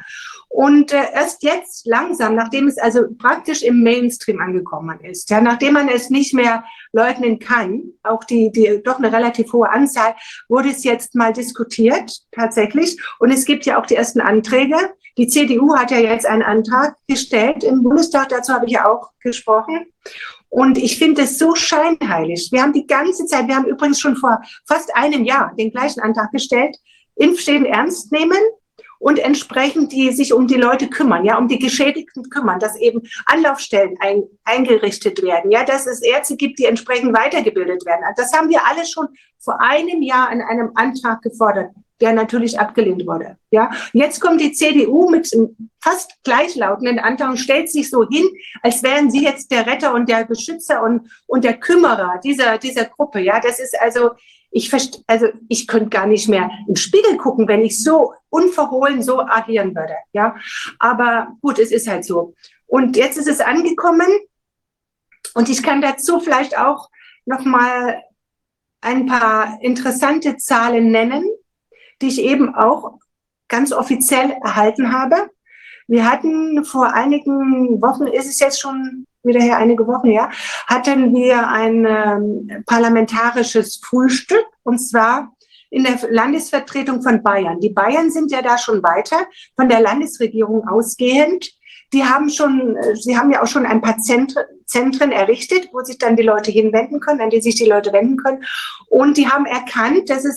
Und 0.49 0.93
äh, 0.93 1.05
erst 1.15 1.43
jetzt 1.43 1.87
langsam, 1.87 2.35
nachdem 2.35 2.69
es 2.69 2.77
also 2.77 3.05
praktisch 3.17 3.63
im 3.63 3.83
Mainstream 3.83 4.39
angekommen 4.39 5.01
ist, 5.01 5.31
ja, 5.31 5.41
nachdem 5.41 5.73
man 5.73 5.89
es 5.89 6.11
nicht 6.11 6.35
mehr 6.35 6.65
leugnen 6.93 7.39
kann, 7.39 7.85
auch 8.03 8.25
die, 8.25 8.53
die 8.53 8.83
doch 8.85 8.99
eine 8.99 9.11
relativ 9.11 9.51
hohe 9.55 9.71
Anzahl, 9.71 10.15
wurde 10.51 10.69
es 10.69 10.85
jetzt 10.85 11.15
mal 11.15 11.33
diskutiert, 11.33 12.13
tatsächlich. 12.33 13.01
Und 13.19 13.31
es 13.31 13.47
gibt 13.47 13.65
ja 13.65 13.81
auch 13.81 13.87
die 13.87 13.97
ersten 13.97 14.21
Anträge. 14.21 14.77
Die 15.19 15.27
CDU 15.27 15.77
hat 15.77 15.91
ja 15.91 15.99
jetzt 15.99 16.27
einen 16.27 16.43
Antrag 16.43 16.97
gestellt 17.07 17.65
im 17.65 17.83
Bundestag, 17.83 18.31
dazu 18.31 18.53
habe 18.53 18.67
ich 18.67 18.73
ja 18.73 18.87
auch 18.87 19.11
gesprochen. 19.23 19.87
Und 20.49 20.79
ich 20.79 20.99
finde 20.99 21.23
es 21.23 21.39
so 21.39 21.55
scheinheilig. 21.55 22.49
Wir 22.53 22.63
haben 22.63 22.73
die 22.73 22.87
ganze 22.87 23.27
Zeit, 23.27 23.49
wir 23.49 23.57
haben 23.57 23.67
übrigens 23.67 24.01
schon 24.01 24.17
vor 24.17 24.41
fast 24.67 24.95
einem 24.95 25.25
Jahr 25.25 25.55
den 25.57 25.71
gleichen 25.71 26.01
Antrag 26.01 26.31
gestellt, 26.31 26.77
Impfstehen 27.15 27.67
ernst 27.67 28.11
nehmen 28.11 28.39
und 28.99 29.19
entsprechend 29.19 29.93
die 29.93 30.13
sich 30.13 30.33
um 30.33 30.47
die 30.47 30.55
Leute 30.55 30.89
kümmern, 30.89 31.25
ja, 31.25 31.37
um 31.37 31.49
die 31.49 31.59
Geschädigten 31.59 32.31
kümmern, 32.31 32.61
dass 32.61 32.77
eben 32.77 33.03
Anlaufstellen 33.27 33.97
ein, 34.01 34.23
eingerichtet 34.45 35.23
werden, 35.23 35.51
ja, 35.51 35.65
dass 35.65 35.87
es 35.87 36.03
Ärzte 36.03 36.37
gibt, 36.37 36.59
die 36.59 36.67
entsprechend 36.67 37.13
weitergebildet 37.13 37.85
werden. 37.85 38.05
Das 38.17 38.33
haben 38.33 38.49
wir 38.49 38.61
alle 38.65 38.87
schon 38.87 39.09
vor 39.41 39.61
einem 39.61 40.03
Jahr 40.03 40.31
in 40.33 40.41
einem 40.41 40.71
Antrag 40.75 41.21
gefordert 41.23 41.71
der 42.03 42.13
natürlich 42.13 42.59
abgelehnt 42.59 43.07
wurde. 43.07 43.37
Ja, 43.53 43.71
jetzt 43.93 44.21
kommt 44.21 44.41
die 44.41 44.53
CDU 44.53 45.09
mit 45.09 45.31
fast 45.81 46.13
gleichlautenden 46.25 46.99
Antrag 46.99 47.39
stellt 47.39 47.71
sich 47.71 47.89
so 47.91 48.07
hin, 48.09 48.29
als 48.61 48.83
wären 48.83 49.09
sie 49.09 49.23
jetzt 49.23 49.53
der 49.53 49.67
Retter 49.67 49.95
und 49.95 50.09
der 50.09 50.25
Beschützer 50.25 50.83
und, 50.83 51.09
und 51.27 51.45
der 51.45 51.55
Kümmerer 51.59 52.21
dieser, 52.23 52.59
dieser 52.59 52.87
Gruppe. 52.87 53.21
Ja, 53.21 53.39
das 53.39 53.61
ist 53.61 53.81
also, 53.81 54.11
ich 54.51 54.69
verstehe, 54.69 55.03
also 55.07 55.29
ich 55.49 55.69
könnte 55.69 55.91
gar 55.91 56.07
nicht 56.07 56.29
mehr 56.29 56.51
im 56.67 56.75
Spiegel 56.75 57.17
gucken, 57.17 57.47
wenn 57.47 57.63
ich 57.63 57.81
so 57.83 58.15
unverhohlen 58.31 59.01
so 59.01 59.21
agieren 59.21 59.75
würde. 59.77 59.95
Ja, 60.13 60.35
aber 60.81 61.37
gut, 61.41 61.61
es 61.61 61.71
ist 61.71 61.87
halt 61.87 62.05
so. 62.05 62.35
Und 62.67 62.97
jetzt 62.97 63.17
ist 63.17 63.29
es 63.29 63.41
angekommen 63.41 64.09
und 65.35 65.49
ich 65.49 65.63
kann 65.63 65.81
dazu 65.81 66.19
vielleicht 66.19 66.59
auch 66.59 66.91
noch 67.27 67.45
mal 67.45 68.03
ein 68.81 69.07
paar 69.07 69.59
interessante 69.63 70.37
Zahlen 70.37 70.91
nennen 70.91 71.25
die 72.03 72.09
ich 72.09 72.21
eben 72.21 72.55
auch 72.55 72.99
ganz 73.49 73.73
offiziell 73.73 74.37
erhalten 74.43 74.93
habe. 74.93 75.31
Wir 75.87 76.11
hatten 76.11 76.65
vor 76.65 76.93
einigen 76.93 77.81
Wochen, 77.83 78.07
ist 78.07 78.29
es 78.29 78.39
jetzt 78.39 78.61
schon 78.61 79.07
wieder 79.23 79.41
her, 79.41 79.59
einige 79.59 79.87
Wochen 79.87 80.09
her, 80.09 80.31
hatten 80.67 81.15
wir 81.15 81.49
ein 81.49 81.87
ähm, 81.87 82.65
parlamentarisches 82.67 83.81
Frühstück 83.85 84.45
und 84.63 84.79
zwar 84.79 85.33
in 85.71 85.85
der 85.85 85.99
Landesvertretung 86.11 87.03
von 87.03 87.23
Bayern. 87.23 87.61
Die 87.61 87.71
Bayern 87.71 88.11
sind 88.11 88.31
ja 88.31 88.43
da 88.43 88.59
schon 88.59 88.83
weiter 88.83 89.27
von 89.57 89.69
der 89.69 89.81
Landesregierung 89.81 90.69
ausgehend. 90.69 91.51
Die 91.93 92.05
haben 92.05 92.29
schon, 92.29 92.77
sie 92.95 93.17
haben 93.17 93.31
ja 93.31 93.43
auch 93.43 93.47
schon 93.47 93.65
ein 93.65 93.81
paar 93.81 93.99
Impfzentren 94.75 95.13
errichtet, 95.13 95.69
wo 95.73 95.83
sich 95.83 95.99
dann 95.99 96.17
die 96.17 96.23
Leute 96.23 96.51
hinwenden 96.51 97.01
können, 97.01 97.21
an 97.21 97.31
die 97.31 97.41
sich 97.41 97.55
die 97.55 97.67
Leute 97.67 97.93
wenden 97.93 98.17
können. 98.17 98.45
Und 98.89 99.17
die 99.17 99.29
haben 99.29 99.47
erkannt, 99.47 100.11
dass 100.11 100.25
es 100.25 100.37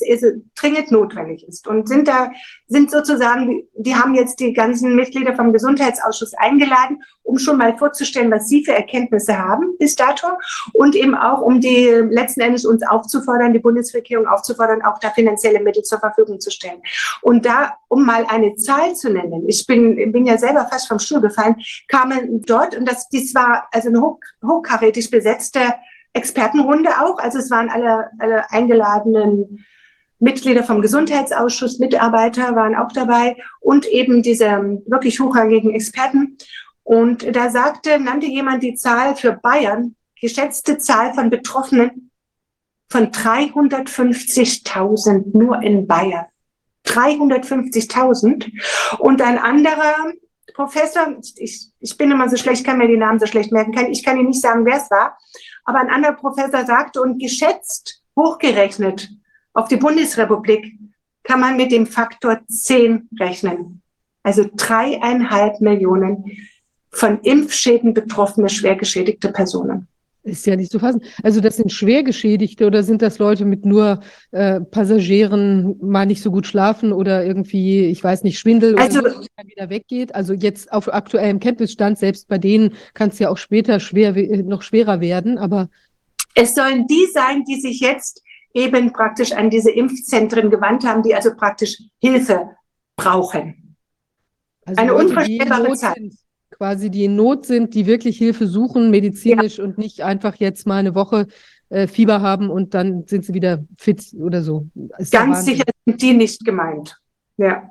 dringend 0.55 0.91
notwendig 0.91 1.47
ist 1.47 1.67
und 1.67 1.87
sind 1.87 2.07
da, 2.07 2.31
sind 2.67 2.89
sozusagen, 2.89 3.67
die 3.75 3.95
haben 3.95 4.15
jetzt 4.15 4.39
die 4.39 4.53
ganzen 4.53 4.95
Mitglieder 4.95 5.35
vom 5.35 5.53
Gesundheitsausschuss 5.53 6.33
eingeladen, 6.33 7.03
um 7.23 7.37
schon 7.37 7.57
mal 7.57 7.77
vorzustellen, 7.77 8.31
was 8.31 8.47
sie 8.47 8.65
für 8.65 8.73
Erkenntnisse 8.73 9.37
haben 9.37 9.77
bis 9.77 9.95
dato 9.95 10.27
und 10.73 10.95
eben 10.95 11.15
auch, 11.15 11.41
um 11.41 11.61
die 11.61 11.87
letzten 12.09 12.41
Endes 12.41 12.65
uns 12.65 12.81
aufzufordern, 12.87 13.53
die 13.53 13.59
Bundesregierung 13.59 14.27
aufzufordern, 14.27 14.81
auch 14.83 14.97
da 14.99 15.11
finanzielle 15.11 15.59
Mittel 15.59 15.83
zur 15.83 15.99
Verfügung 15.99 16.39
zu 16.39 16.49
stellen. 16.49 16.81
Und 17.21 17.45
da, 17.45 17.77
um 17.87 18.05
mal 18.05 18.25
eine 18.27 18.55
Zahl 18.55 18.95
zu 18.95 19.11
nennen, 19.11 19.47
ich 19.47 19.65
bin, 19.67 20.11
bin 20.11 20.25
ja 20.25 20.37
selber 20.37 20.67
fast 20.69 20.87
vom 20.87 20.99
Stuhl 20.99 21.21
gefallen, 21.21 21.55
kamen 21.87 22.41
dort, 22.45 22.75
und 22.75 22.89
das, 22.89 23.09
dies 23.09 23.35
war 23.35 23.67
also 23.71 23.89
eine 23.89 24.01
hoch, 24.01 24.19
hochkarätig 24.43 25.11
besetzte 25.11 25.61
Expertenrunde 26.13 26.89
auch, 27.01 27.19
also 27.19 27.39
es 27.39 27.51
waren 27.51 27.69
alle, 27.69 28.09
alle 28.19 28.49
eingeladenen 28.51 29.65
Mitglieder 30.19 30.63
vom 30.63 30.81
Gesundheitsausschuss, 30.81 31.79
Mitarbeiter 31.79 32.55
waren 32.55 32.75
auch 32.75 32.91
dabei 32.91 33.37
und 33.59 33.87
eben 33.87 34.21
diese 34.21 34.81
wirklich 34.85 35.19
hochrangigen 35.19 35.71
Experten. 35.71 36.37
Und 36.83 37.35
da 37.35 37.49
sagte, 37.49 37.99
nannte 37.99 38.27
jemand 38.27 38.63
die 38.63 38.75
Zahl 38.75 39.15
für 39.15 39.33
Bayern, 39.33 39.95
geschätzte 40.19 40.77
Zahl 40.77 41.13
von 41.13 41.29
Betroffenen 41.29 42.11
von 42.89 43.11
350.000 43.11 45.37
nur 45.37 45.61
in 45.61 45.87
Bayern. 45.87 46.25
350.000. 46.85 48.51
Und 48.99 49.21
ein 49.21 49.37
anderer 49.37 50.13
Professor, 50.53 51.15
ich, 51.37 51.69
ich 51.79 51.97
bin 51.97 52.11
immer 52.11 52.29
so 52.29 52.37
schlecht, 52.37 52.65
kann 52.65 52.77
mir 52.77 52.87
die 52.87 52.95
Namen 52.97 53.19
so 53.19 53.25
schlecht 53.25 53.51
merken, 53.51 53.73
kann, 53.73 53.87
ich 53.87 54.03
kann 54.03 54.17
Ihnen 54.17 54.29
nicht 54.29 54.41
sagen, 54.41 54.65
wer 54.65 54.77
es 54.77 54.89
war, 54.89 55.17
aber 55.65 55.79
ein 55.79 55.89
anderer 55.89 56.13
Professor 56.13 56.65
sagte 56.65 57.01
und 57.01 57.19
geschätzt, 57.19 58.01
hochgerechnet 58.15 59.09
auf 59.55 59.67
die 59.67 59.77
Bundesrepublik 59.77 60.77
kann 61.23 61.39
man 61.39 61.57
mit 61.57 61.71
dem 61.71 61.87
Faktor 61.87 62.41
10 62.47 63.09
rechnen. 63.19 63.81
Also 64.21 64.45
dreieinhalb 64.55 65.61
Millionen 65.61 66.25
von 66.91 67.19
Impfschäden 67.21 67.93
betroffene, 67.93 68.49
schwer 68.49 68.75
geschädigte 68.75 69.31
Personen. 69.31 69.87
Ist 70.23 70.47
ja 70.47 70.55
nicht 70.55 70.71
zu 70.71 70.79
fassen. 70.79 71.03
Also 71.21 71.39
das 71.39 71.57
sind 71.57 71.71
Schwergeschädigte 71.71 72.65
oder 72.65 72.81
sind 72.81 73.03
das 73.03 73.19
Leute 73.19 73.45
mit 73.45 73.63
nur 73.63 74.01
äh, 74.31 74.59
Passagieren 74.59 75.77
mal 75.79 76.07
nicht 76.07 76.23
so 76.23 76.31
gut 76.31 76.47
schlafen 76.47 76.91
oder 76.91 77.23
irgendwie, 77.23 77.85
ich 77.85 78.03
weiß 78.03 78.23
nicht, 78.23 78.39
Schwindel 78.39 78.75
also, 78.77 78.99
oder 78.99 79.11
so, 79.11 79.21
wieder 79.45 79.69
weggeht? 79.69 80.15
Also 80.15 80.33
jetzt 80.33 80.71
auf 80.73 80.91
aktuellem 80.91 81.39
Kenntnisstand, 81.39 81.99
selbst 81.99 82.27
bei 82.27 82.39
denen 82.39 82.73
kann 82.95 83.09
es 83.09 83.19
ja 83.19 83.29
auch 83.29 83.37
später 83.37 83.79
schwer, 83.79 84.13
noch 84.43 84.63
schwerer 84.63 84.99
werden, 84.99 85.37
aber. 85.37 85.69
Es 86.33 86.55
sollen 86.55 86.87
die 86.87 87.05
sein, 87.13 87.43
die 87.47 87.61
sich 87.61 87.79
jetzt 87.79 88.23
eben 88.55 88.93
praktisch 88.93 89.33
an 89.33 89.49
diese 89.49 89.69
Impfzentren 89.69 90.49
gewandt 90.49 90.85
haben, 90.85 91.03
die 91.03 91.13
also 91.13 91.35
praktisch 91.35 91.77
Hilfe 92.01 92.51
brauchen. 92.95 93.75
Also 94.65 94.81
Eine 94.81 94.95
unvorstellbare 94.95 95.73
Zeit. 95.73 95.95
Sind 95.95 96.15
quasi 96.51 96.89
die 96.89 97.05
in 97.05 97.15
Not 97.15 97.45
sind, 97.45 97.73
die 97.75 97.85
wirklich 97.85 98.17
Hilfe 98.17 98.47
suchen, 98.47 98.89
medizinisch 98.89 99.57
ja. 99.57 99.63
und 99.63 99.77
nicht 99.77 100.01
einfach 100.03 100.35
jetzt 100.35 100.65
mal 100.65 100.77
eine 100.77 100.95
Woche 100.95 101.27
äh, 101.69 101.87
Fieber 101.87 102.21
haben 102.21 102.49
und 102.49 102.73
dann 102.73 103.05
sind 103.07 103.25
sie 103.25 103.33
wieder 103.33 103.65
fit 103.77 104.03
oder 104.17 104.41
so. 104.41 104.67
Ist 104.97 105.11
Ganz 105.11 105.45
sicher 105.45 105.65
sind 105.85 106.01
die 106.01 106.13
nicht 106.13 106.45
gemeint. 106.45 106.97
Ja. 107.37 107.69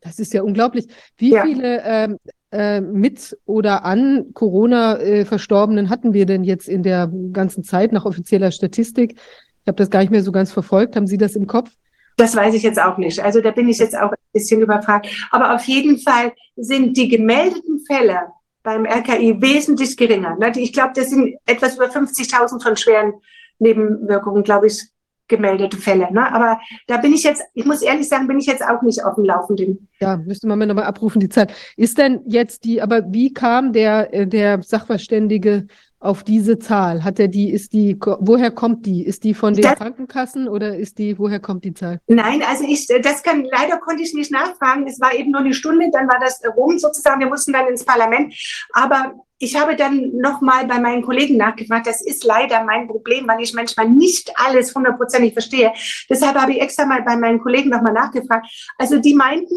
Das 0.00 0.18
ist 0.18 0.32
ja 0.32 0.42
unglaublich. 0.42 0.88
Wie 1.16 1.32
ja. 1.32 1.44
viele 1.44 1.82
ähm, 1.84 2.18
äh, 2.50 2.80
mit 2.80 3.36
oder 3.44 3.84
an 3.84 4.30
Corona 4.32 4.98
äh, 4.98 5.24
Verstorbenen 5.24 5.90
hatten 5.90 6.12
wir 6.12 6.26
denn 6.26 6.44
jetzt 6.44 6.68
in 6.68 6.82
der 6.82 7.12
ganzen 7.32 7.62
Zeit 7.62 7.92
nach 7.92 8.04
offizieller 8.04 8.50
Statistik? 8.50 9.20
Ich 9.62 9.68
habe 9.68 9.76
das 9.76 9.90
gar 9.90 10.00
nicht 10.00 10.10
mehr 10.10 10.22
so 10.22 10.32
ganz 10.32 10.52
verfolgt. 10.52 10.96
Haben 10.96 11.06
Sie 11.06 11.18
das 11.18 11.36
im 11.36 11.46
Kopf? 11.46 11.70
Das 12.16 12.36
weiß 12.36 12.54
ich 12.54 12.62
jetzt 12.62 12.80
auch 12.80 12.98
nicht. 12.98 13.20
Also 13.20 13.40
da 13.40 13.50
bin 13.50 13.68
ich 13.68 13.78
jetzt 13.78 13.96
auch 13.96 14.10
ein 14.10 14.16
bisschen 14.32 14.60
überfragt. 14.60 15.08
Aber 15.30 15.54
auf 15.54 15.64
jeden 15.64 15.98
Fall 15.98 16.32
sind 16.56 16.96
die 16.96 17.08
gemeldeten 17.08 17.80
Fälle 17.86 18.20
beim 18.62 18.86
RKI 18.86 19.40
wesentlich 19.40 19.96
geringer. 19.96 20.36
Ich 20.56 20.72
glaube, 20.72 20.92
das 20.94 21.10
sind 21.10 21.36
etwas 21.46 21.76
über 21.76 21.86
50.000 21.86 22.62
von 22.62 22.76
schweren 22.76 23.14
Nebenwirkungen, 23.58 24.42
glaube 24.42 24.66
ich, 24.66 24.82
gemeldete 25.28 25.76
Fälle. 25.78 26.12
Ne? 26.12 26.32
Aber 26.32 26.60
da 26.86 26.98
bin 26.98 27.12
ich 27.12 27.22
jetzt, 27.22 27.42
ich 27.54 27.64
muss 27.64 27.80
ehrlich 27.80 28.08
sagen, 28.08 28.26
bin 28.26 28.38
ich 28.38 28.46
jetzt 28.46 28.62
auch 28.62 28.82
nicht 28.82 29.02
auf 29.02 29.14
dem 29.14 29.24
Laufenden. 29.24 29.88
Ja, 30.00 30.16
müsste 30.16 30.46
man 30.46 30.58
mir 30.58 30.66
nochmal 30.66 30.84
abrufen, 30.84 31.20
die 31.20 31.28
Zeit. 31.28 31.54
Ist 31.76 31.96
denn 31.96 32.20
jetzt 32.26 32.64
die, 32.64 32.82
aber 32.82 33.02
wie 33.12 33.32
kam 33.32 33.72
der, 33.72 34.12
äh, 34.12 34.26
der 34.26 34.62
Sachverständige 34.62 35.66
auf 36.02 36.24
diese 36.24 36.58
Zahl? 36.58 37.04
Hat 37.04 37.20
er 37.20 37.28
die, 37.28 37.50
ist 37.50 37.72
die, 37.72 37.96
woher 38.00 38.50
kommt 38.50 38.86
die? 38.86 39.04
Ist 39.04 39.24
die 39.24 39.34
von 39.34 39.54
den 39.54 39.62
das, 39.62 39.76
Krankenkassen 39.76 40.48
oder 40.48 40.76
ist 40.76 40.98
die, 40.98 41.18
woher 41.18 41.38
kommt 41.38 41.64
die 41.64 41.74
Zahl? 41.74 42.00
Nein, 42.08 42.42
also 42.42 42.64
ich, 42.66 42.86
das 42.86 43.22
kann, 43.22 43.44
leider 43.44 43.78
konnte 43.78 44.02
ich 44.02 44.12
nicht 44.12 44.32
nachfragen. 44.32 44.86
Es 44.86 45.00
war 45.00 45.14
eben 45.14 45.30
nur 45.30 45.40
eine 45.40 45.54
Stunde, 45.54 45.90
dann 45.92 46.08
war 46.08 46.18
das 46.20 46.40
rum 46.56 46.78
sozusagen. 46.78 47.20
Wir 47.20 47.28
mussten 47.28 47.52
dann 47.52 47.68
ins 47.68 47.84
Parlament. 47.84 48.34
Aber 48.72 49.14
ich 49.38 49.58
habe 49.58 49.76
dann 49.76 50.16
nochmal 50.16 50.66
bei 50.66 50.78
meinen 50.78 51.02
Kollegen 51.02 51.36
nachgefragt. 51.36 51.86
Das 51.86 52.00
ist 52.00 52.24
leider 52.24 52.64
mein 52.64 52.86
Problem, 52.88 53.26
weil 53.28 53.42
ich 53.42 53.54
manchmal 53.54 53.88
nicht 53.88 54.30
alles 54.36 54.74
hundertprozentig 54.74 55.32
verstehe. 55.32 55.72
Deshalb 56.08 56.36
habe 56.36 56.52
ich 56.52 56.60
extra 56.60 56.84
mal 56.84 57.02
bei 57.02 57.16
meinen 57.16 57.40
Kollegen 57.40 57.70
nochmal 57.70 57.92
nachgefragt. 57.92 58.46
Also 58.78 58.98
die 58.98 59.14
meinten, 59.14 59.54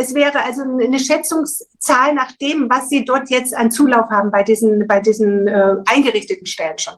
es 0.00 0.14
wäre 0.14 0.44
also 0.44 0.62
eine 0.62 1.00
Schätzungszahl 1.00 2.14
nach 2.14 2.30
dem, 2.36 2.70
was 2.70 2.88
Sie 2.88 3.04
dort 3.04 3.30
jetzt 3.30 3.52
an 3.52 3.72
Zulauf 3.72 4.08
haben 4.10 4.30
bei 4.30 4.44
diesen, 4.44 4.86
bei 4.86 5.00
diesen 5.00 5.48
äh, 5.48 5.74
eingerichteten 5.86 6.46
Stellen 6.46 6.78
schon. 6.78 6.94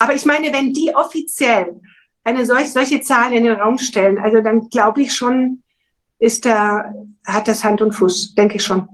Aber 0.00 0.12
ich 0.12 0.26
meine, 0.26 0.52
wenn 0.52 0.72
die 0.72 0.92
offiziell 0.92 1.80
eine 2.24 2.44
solch, 2.46 2.72
solche 2.72 3.00
Zahl 3.00 3.32
in 3.32 3.44
den 3.44 3.54
Raum 3.54 3.78
stellen, 3.78 4.18
also 4.18 4.40
dann 4.40 4.68
glaube 4.70 5.02
ich 5.02 5.14
schon, 5.14 5.62
ist 6.18 6.46
da, 6.46 6.92
hat 7.24 7.46
das 7.46 7.62
Hand 7.62 7.80
und 7.80 7.92
Fuß, 7.92 8.34
denke 8.34 8.56
ich 8.56 8.64
schon. 8.64 8.88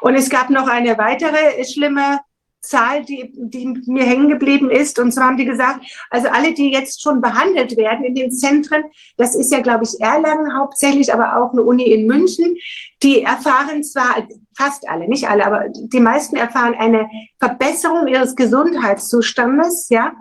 Und 0.00 0.14
es 0.14 0.30
gab 0.30 0.48
noch 0.50 0.68
eine 0.68 0.96
weitere 0.96 1.64
schlimme 1.64 2.20
Zahl, 2.66 3.04
die, 3.04 3.32
die 3.34 3.66
mir 3.86 4.04
hängen 4.04 4.28
geblieben 4.28 4.70
ist. 4.70 4.98
Und 4.98 5.12
zwar 5.12 5.28
haben 5.28 5.36
die 5.36 5.44
gesagt, 5.44 5.80
also 6.10 6.28
alle, 6.28 6.54
die 6.54 6.70
jetzt 6.70 7.02
schon 7.02 7.20
behandelt 7.20 7.76
werden 7.76 8.04
in 8.04 8.14
den 8.14 8.30
Zentren, 8.30 8.84
das 9.16 9.34
ist 9.34 9.52
ja, 9.52 9.60
glaube 9.60 9.84
ich, 9.84 10.00
Erlangen 10.00 10.56
hauptsächlich, 10.56 11.12
aber 11.12 11.36
auch 11.36 11.52
eine 11.52 11.62
Uni 11.62 11.84
in 11.84 12.06
München, 12.06 12.56
die 13.02 13.22
erfahren 13.22 13.82
zwar, 13.84 14.26
fast 14.56 14.88
alle, 14.88 15.08
nicht 15.08 15.28
alle, 15.28 15.46
aber 15.46 15.66
die 15.70 16.00
meisten 16.00 16.36
erfahren 16.36 16.74
eine 16.78 17.08
Verbesserung 17.38 18.06
ihres 18.06 18.36
Gesundheitszustandes, 18.36 19.88
ja, 19.90 20.12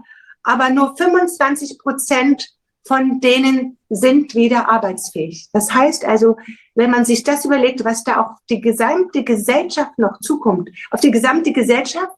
aber 0.43 0.69
nur 0.69 0.95
25 0.95 1.79
Prozent 1.79 2.55
von 2.87 3.19
denen 3.19 3.79
sind 3.89 4.35
wieder 4.35 4.69
arbeitsfähig. 4.69 5.49
Das 5.51 5.73
heißt 5.73 6.05
also, 6.05 6.37
wenn 6.75 6.91
man 6.91 7.05
sich 7.05 7.23
das 7.23 7.45
überlegt, 7.45 7.83
was 7.83 8.03
da 8.03 8.21
auch 8.21 8.37
die 8.49 8.61
gesamte 8.61 9.23
Gesellschaft 9.23 9.97
noch 9.97 10.19
zukommt, 10.19 10.69
auf 10.91 11.01
die 11.01 11.11
gesamte 11.11 11.51
Gesellschaft, 11.51 12.13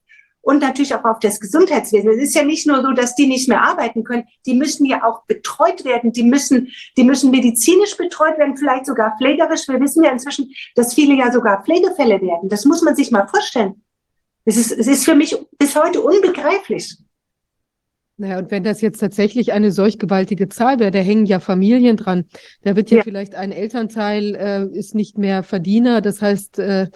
und 0.47 0.59
natürlich 0.59 0.95
auch 0.95 1.03
auf 1.03 1.19
das 1.19 1.41
Gesundheitswesen. 1.41 2.09
Es 2.11 2.23
ist 2.23 2.33
ja 2.33 2.41
nicht 2.41 2.65
nur 2.65 2.81
so, 2.81 2.93
dass 2.93 3.15
die 3.15 3.27
nicht 3.27 3.49
mehr 3.49 3.61
arbeiten 3.61 4.05
können, 4.05 4.23
die 4.45 4.53
müssen 4.53 4.85
ja 4.85 5.03
auch 5.03 5.25
betreut 5.25 5.83
werden, 5.83 6.13
die 6.13 6.23
müssen, 6.23 6.69
die 6.95 7.03
müssen 7.03 7.31
medizinisch 7.31 7.97
betreut 7.97 8.37
werden, 8.37 8.55
vielleicht 8.55 8.85
sogar 8.85 9.17
pflegerisch. 9.17 9.67
Wir 9.67 9.81
wissen 9.81 10.05
ja 10.05 10.11
inzwischen, 10.11 10.49
dass 10.75 10.93
viele 10.93 11.15
ja 11.15 11.33
sogar 11.33 11.65
Pflegefälle 11.65 12.21
werden. 12.21 12.47
Das 12.47 12.63
muss 12.63 12.81
man 12.81 12.95
sich 12.95 13.11
mal 13.11 13.27
vorstellen. 13.27 13.83
Es 14.45 14.55
ist, 14.55 14.71
es 14.71 14.87
ist 14.87 15.03
für 15.03 15.15
mich 15.15 15.35
bis 15.59 15.75
heute 15.75 15.99
unbegreiflich. 15.99 16.95
Naja, 18.15 18.39
und 18.39 18.49
wenn 18.49 18.63
das 18.63 18.79
jetzt 18.79 18.99
tatsächlich 18.99 19.51
eine 19.51 19.73
solch 19.73 19.99
gewaltige 19.99 20.47
Zahl 20.47 20.79
wäre, 20.79 20.91
da 20.91 20.99
hängen 20.99 21.25
ja 21.25 21.41
Familien 21.41 21.97
dran. 21.97 22.23
Da 22.61 22.77
wird 22.77 22.89
ja, 22.89 22.99
ja. 22.99 23.03
vielleicht 23.03 23.35
ein 23.35 23.51
Elternteil 23.51 24.35
äh, 24.35 24.77
ist 24.77 24.95
nicht 24.95 25.17
mehr 25.17 25.43
Verdiener. 25.43 25.99
Das 25.99 26.21
heißt, 26.21 26.59
äh, 26.59 26.87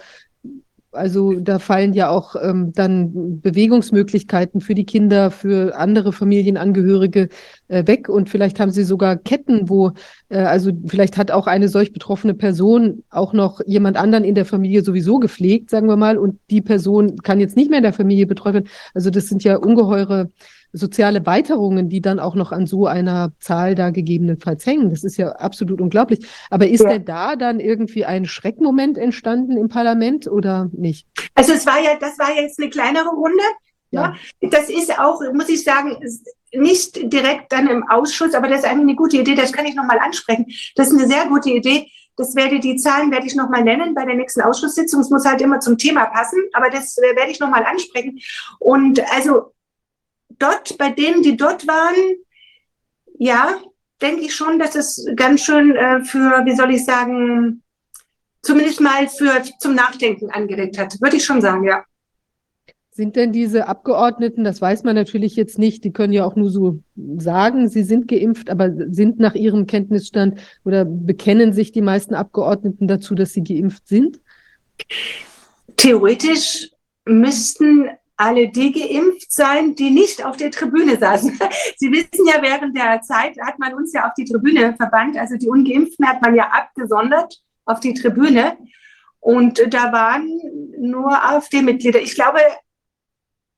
also 0.92 1.32
da 1.34 1.58
fallen 1.58 1.94
ja 1.94 2.10
auch 2.10 2.36
ähm, 2.40 2.72
dann 2.74 3.40
Bewegungsmöglichkeiten 3.40 4.60
für 4.60 4.74
die 4.74 4.84
Kinder, 4.84 5.30
für 5.30 5.76
andere 5.76 6.12
Familienangehörige 6.12 7.28
äh, 7.68 7.86
weg. 7.86 8.08
Und 8.08 8.28
vielleicht 8.28 8.60
haben 8.60 8.70
sie 8.70 8.84
sogar 8.84 9.16
Ketten, 9.16 9.68
wo, 9.68 9.92
äh, 10.28 10.38
also 10.38 10.70
vielleicht 10.86 11.16
hat 11.16 11.30
auch 11.30 11.46
eine 11.46 11.68
solch 11.68 11.92
betroffene 11.92 12.34
Person 12.34 13.02
auch 13.10 13.32
noch 13.32 13.60
jemand 13.66 13.96
anderen 13.96 14.24
in 14.24 14.34
der 14.34 14.44
Familie 14.44 14.82
sowieso 14.82 15.18
gepflegt, 15.18 15.70
sagen 15.70 15.88
wir 15.88 15.96
mal, 15.96 16.18
und 16.18 16.38
die 16.50 16.62
Person 16.62 17.16
kann 17.22 17.40
jetzt 17.40 17.56
nicht 17.56 17.70
mehr 17.70 17.78
in 17.78 17.84
der 17.84 17.92
Familie 17.92 18.26
betreut 18.26 18.54
werden. 18.54 18.68
Also 18.94 19.10
das 19.10 19.26
sind 19.28 19.42
ja 19.44 19.56
ungeheure 19.56 20.30
soziale 20.72 21.26
Weiterungen, 21.26 21.88
die 21.88 22.00
dann 22.00 22.18
auch 22.18 22.34
noch 22.34 22.50
an 22.52 22.66
so 22.66 22.86
einer 22.86 23.32
Zahl 23.38 23.74
da 23.74 23.90
gegebenenfalls 23.90 24.64
hängen. 24.64 24.90
Das 24.90 25.04
ist 25.04 25.16
ja 25.16 25.32
absolut 25.32 25.80
unglaublich. 25.80 26.26
Aber 26.50 26.66
ist 26.66 26.82
ja. 26.82 26.90
denn 26.90 27.04
da 27.04 27.36
dann 27.36 27.60
irgendwie 27.60 28.04
ein 28.04 28.24
Schreckmoment 28.24 28.98
entstanden 28.98 29.56
im 29.56 29.68
Parlament 29.68 30.26
oder 30.26 30.70
nicht? 30.72 31.06
Also 31.34 31.52
es 31.52 31.66
war 31.66 31.80
ja, 31.80 31.96
das 32.00 32.18
war 32.18 32.34
jetzt 32.34 32.58
eine 32.58 32.70
kleinere 32.70 33.10
Runde. 33.10 33.42
Ja. 33.90 34.14
ja. 34.40 34.48
Das 34.50 34.70
ist 34.70 34.98
auch, 34.98 35.20
muss 35.34 35.48
ich 35.48 35.62
sagen, 35.62 35.96
nicht 36.54 37.12
direkt 37.12 37.52
dann 37.52 37.68
im 37.68 37.88
Ausschuss, 37.88 38.34
aber 38.34 38.48
das 38.48 38.60
ist 38.60 38.66
eigentlich 38.66 38.88
eine 38.88 38.96
gute 38.96 39.18
Idee, 39.18 39.34
das 39.34 39.52
kann 39.52 39.66
ich 39.66 39.74
nochmal 39.74 39.98
ansprechen. 39.98 40.46
Das 40.74 40.88
ist 40.88 40.98
eine 40.98 41.06
sehr 41.06 41.26
gute 41.26 41.50
Idee. 41.50 41.86
Das 42.16 42.34
werde 42.34 42.60
die 42.60 42.76
Zahlen 42.76 43.10
werde 43.10 43.26
ich 43.26 43.34
nochmal 43.34 43.64
nennen 43.64 43.94
bei 43.94 44.04
der 44.04 44.14
nächsten 44.14 44.42
Ausschusssitzung. 44.42 45.00
Es 45.00 45.08
muss 45.08 45.24
halt 45.24 45.40
immer 45.40 45.60
zum 45.60 45.78
Thema 45.78 46.06
passen, 46.06 46.40
aber 46.52 46.68
das 46.68 46.98
äh, 46.98 47.16
werde 47.16 47.30
ich 47.30 47.40
nochmal 47.40 47.64
ansprechen. 47.64 48.20
Und 48.58 49.00
also 49.14 49.52
dort, 50.42 50.76
bei 50.78 50.90
denen, 50.90 51.22
die 51.22 51.36
dort 51.36 51.66
waren, 51.66 51.94
ja, 53.18 53.60
denke 54.00 54.22
ich 54.22 54.34
schon, 54.34 54.58
dass 54.58 54.74
es 54.74 55.06
ganz 55.16 55.42
schön 55.42 55.76
äh, 55.76 56.04
für, 56.04 56.44
wie 56.44 56.56
soll 56.56 56.72
ich 56.72 56.84
sagen, 56.84 57.62
zumindest 58.42 58.80
mal 58.80 59.08
für 59.08 59.42
zum 59.58 59.74
Nachdenken 59.74 60.30
angeregt 60.30 60.78
hat. 60.78 61.00
Würde 61.00 61.16
ich 61.16 61.24
schon 61.24 61.40
sagen, 61.40 61.64
ja. 61.64 61.84
Sind 62.94 63.16
denn 63.16 63.32
diese 63.32 63.68
Abgeordneten, 63.68 64.44
das 64.44 64.60
weiß 64.60 64.82
man 64.82 64.94
natürlich 64.94 65.34
jetzt 65.34 65.58
nicht, 65.58 65.82
die 65.82 65.92
können 65.92 66.12
ja 66.12 66.26
auch 66.26 66.36
nur 66.36 66.50
so 66.50 66.82
sagen, 67.16 67.68
sie 67.68 67.84
sind 67.84 68.06
geimpft, 68.06 68.50
aber 68.50 68.70
sind 68.90 69.18
nach 69.18 69.34
ihrem 69.34 69.66
Kenntnisstand 69.66 70.40
oder 70.64 70.84
bekennen 70.84 71.54
sich 71.54 71.72
die 71.72 71.80
meisten 71.80 72.14
Abgeordneten 72.14 72.88
dazu, 72.88 73.14
dass 73.14 73.32
sie 73.32 73.44
geimpft 73.44 73.88
sind? 73.88 74.20
Theoretisch 75.76 76.70
müssten 77.06 77.88
alle 78.22 78.48
die 78.48 78.72
geimpft 78.72 79.32
sein, 79.32 79.74
die 79.74 79.90
nicht 79.90 80.24
auf 80.24 80.36
der 80.36 80.50
Tribüne 80.50 80.96
saßen. 80.96 81.38
Sie 81.76 81.90
wissen 81.90 82.26
ja, 82.26 82.40
während 82.40 82.76
der 82.76 83.02
Zeit 83.02 83.36
hat 83.40 83.58
man 83.58 83.74
uns 83.74 83.92
ja 83.92 84.06
auf 84.06 84.14
die 84.16 84.24
Tribüne 84.24 84.74
verbannt. 84.76 85.18
Also 85.18 85.36
die 85.36 85.48
Ungeimpften 85.48 86.06
hat 86.06 86.22
man 86.22 86.34
ja 86.34 86.48
abgesondert 86.50 87.40
auf 87.64 87.80
die 87.80 87.94
Tribüne. 87.94 88.56
Und 89.20 89.62
da 89.72 89.92
waren 89.92 90.28
nur 90.78 91.12
AfD-Mitglieder. 91.12 92.00
Ich 92.00 92.14
glaube, 92.14 92.38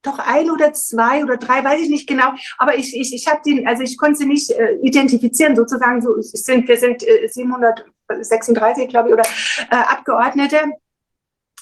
doch 0.02 0.18
ein 0.18 0.50
oder 0.50 0.72
zwei 0.72 1.24
oder 1.24 1.36
drei, 1.36 1.64
weiß 1.64 1.82
ich 1.82 1.88
nicht 1.88 2.08
genau. 2.08 2.34
Aber 2.58 2.76
ich, 2.76 2.94
ich, 2.98 3.14
ich 3.14 3.26
habe 3.26 3.40
den, 3.44 3.66
also 3.66 3.82
ich 3.82 3.96
konnte 3.96 4.16
sie 4.16 4.26
nicht 4.26 4.50
äh, 4.50 4.76
identifizieren, 4.82 5.56
sozusagen. 5.56 6.02
So 6.02 6.20
sind, 6.20 6.68
wir 6.68 6.76
sind 6.76 7.02
äh, 7.06 7.28
736, 7.28 8.88
glaube 8.88 9.08
ich, 9.08 9.14
oder 9.14 9.24
äh, 9.70 9.76
Abgeordnete. 9.76 10.58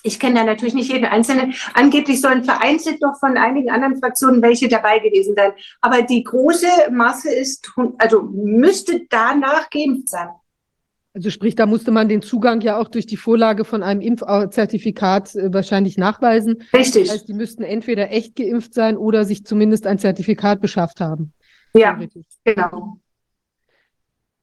Ich 0.02 0.18
kenne 0.18 0.40
da 0.40 0.44
natürlich 0.44 0.74
nicht 0.74 0.90
jeden 0.90 1.04
Einzelnen. 1.04 1.54
Angeblich 1.74 2.20
sollen 2.20 2.44
vereinzelt 2.44 3.00
noch 3.00 3.18
von 3.20 3.36
einigen 3.36 3.70
anderen 3.70 3.96
Fraktionen 3.96 4.42
welche 4.42 4.68
dabei 4.68 4.98
gewesen 4.98 5.34
sein. 5.36 5.52
Aber 5.80 6.02
die 6.02 6.24
große 6.24 6.66
Masse 6.90 7.32
ist, 7.32 7.70
also 7.98 8.22
müsste 8.22 9.02
danach 9.08 9.70
geimpft 9.70 10.08
sein. 10.08 10.28
Also 11.14 11.28
sprich, 11.28 11.54
da 11.54 11.66
musste 11.66 11.90
man 11.90 12.08
den 12.08 12.22
Zugang 12.22 12.62
ja 12.62 12.78
auch 12.78 12.88
durch 12.88 13.06
die 13.06 13.18
Vorlage 13.18 13.66
von 13.66 13.82
einem 13.82 14.00
Impfzertifikat 14.00 15.34
äh, 15.34 15.52
wahrscheinlich 15.52 15.98
nachweisen. 15.98 16.62
Richtig. 16.72 17.04
Das 17.04 17.16
heißt, 17.16 17.28
die 17.28 17.34
müssten 17.34 17.62
entweder 17.62 18.10
echt 18.10 18.34
geimpft 18.34 18.72
sein 18.72 18.96
oder 18.96 19.26
sich 19.26 19.44
zumindest 19.44 19.86
ein 19.86 19.98
Zertifikat 19.98 20.62
beschafft 20.62 21.00
haben. 21.00 21.34
Ja, 21.74 21.98
genau. 22.44 22.98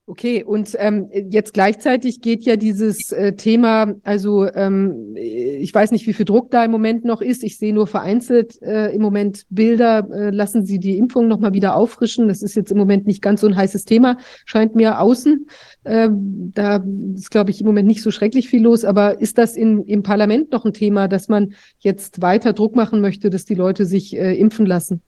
Okay, 0.10 0.44
und 0.44 0.76
ähm, 0.80 1.08
jetzt 1.30 1.54
gleichzeitig 1.54 2.22
geht 2.22 2.44
ja 2.44 2.56
dieses 2.56 3.12
äh, 3.12 3.34
Thema, 3.34 3.94
also 4.02 4.48
ähm, 4.56 5.16
ich 5.16 5.72
weiß 5.72 5.92
nicht, 5.92 6.08
wie 6.08 6.14
viel 6.14 6.26
Druck 6.26 6.50
da 6.50 6.66
im 6.66 6.72
Moment 6.72 7.06
noch 7.06 7.22
ist. 7.22 7.44
Ich 7.44 7.60
sehe 7.60 7.76
nur 7.76 7.86
vereinzelt 7.86 8.60
äh, 8.64 8.88
im 8.88 9.04
Moment 9.04 9.46
Bilder, 9.52 10.08
äh, 10.12 10.32
lassen 10.32 10.66
Sie 10.66 10.80
die 10.80 10.98
Impfung 10.98 11.28
nochmal 11.28 11.54
wieder 11.54 11.76
auffrischen. 11.76 12.28
Das 12.28 12.42
ist 12.42 12.56
jetzt 12.56 12.72
im 12.72 12.80
Moment 12.80 13.06
nicht 13.06 13.22
ganz 13.22 13.42
so 13.42 13.48
ein 13.48 13.56
heißes 13.56 13.86
Thema, 13.86 14.18
scheint 14.46 14.74
mir 14.74 15.00
außen. 15.00 15.46
Ähm, 15.86 16.54
da 16.56 16.84
ist, 17.16 17.30
glaube 17.30 17.52
ich, 17.52 17.62
im 17.62 17.68
Moment 17.68 17.88
nicht 17.88 18.02
so 18.02 18.10
schrecklich 18.10 18.50
viel 18.50 18.64
los. 18.64 18.86
Aber 18.86 19.22
ist 19.22 19.38
das 19.38 19.56
in, 19.56 19.84
im 19.84 20.02
Parlament 20.02 20.52
noch 20.52 20.66
ein 20.66 20.74
Thema, 20.74 21.08
dass 21.08 21.28
man 21.28 21.54
jetzt 21.78 22.20
weiter 22.20 22.54
Druck 22.54 22.76
machen 22.76 23.00
möchte, 23.00 23.30
dass 23.30 23.46
die 23.46 23.54
Leute 23.54 23.86
sich 23.86 24.18
äh, 24.18 24.34
impfen 24.34 24.66
lassen? 24.66 25.04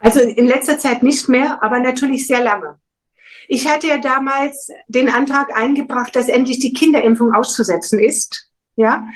Also 0.00 0.18
in 0.18 0.48
letzter 0.48 0.76
Zeit 0.76 1.04
nicht 1.04 1.28
mehr, 1.28 1.62
aber 1.62 1.78
natürlich 1.78 2.26
sehr 2.26 2.42
lange. 2.42 2.78
Ich 3.48 3.68
hatte 3.68 3.86
ja 3.88 3.98
damals 3.98 4.70
den 4.88 5.08
Antrag 5.08 5.56
eingebracht, 5.56 6.14
dass 6.16 6.28
endlich 6.28 6.58
die 6.58 6.72
Kinderimpfung 6.72 7.34
auszusetzen 7.34 7.98
ist. 7.98 8.50
Ja. 8.76 9.06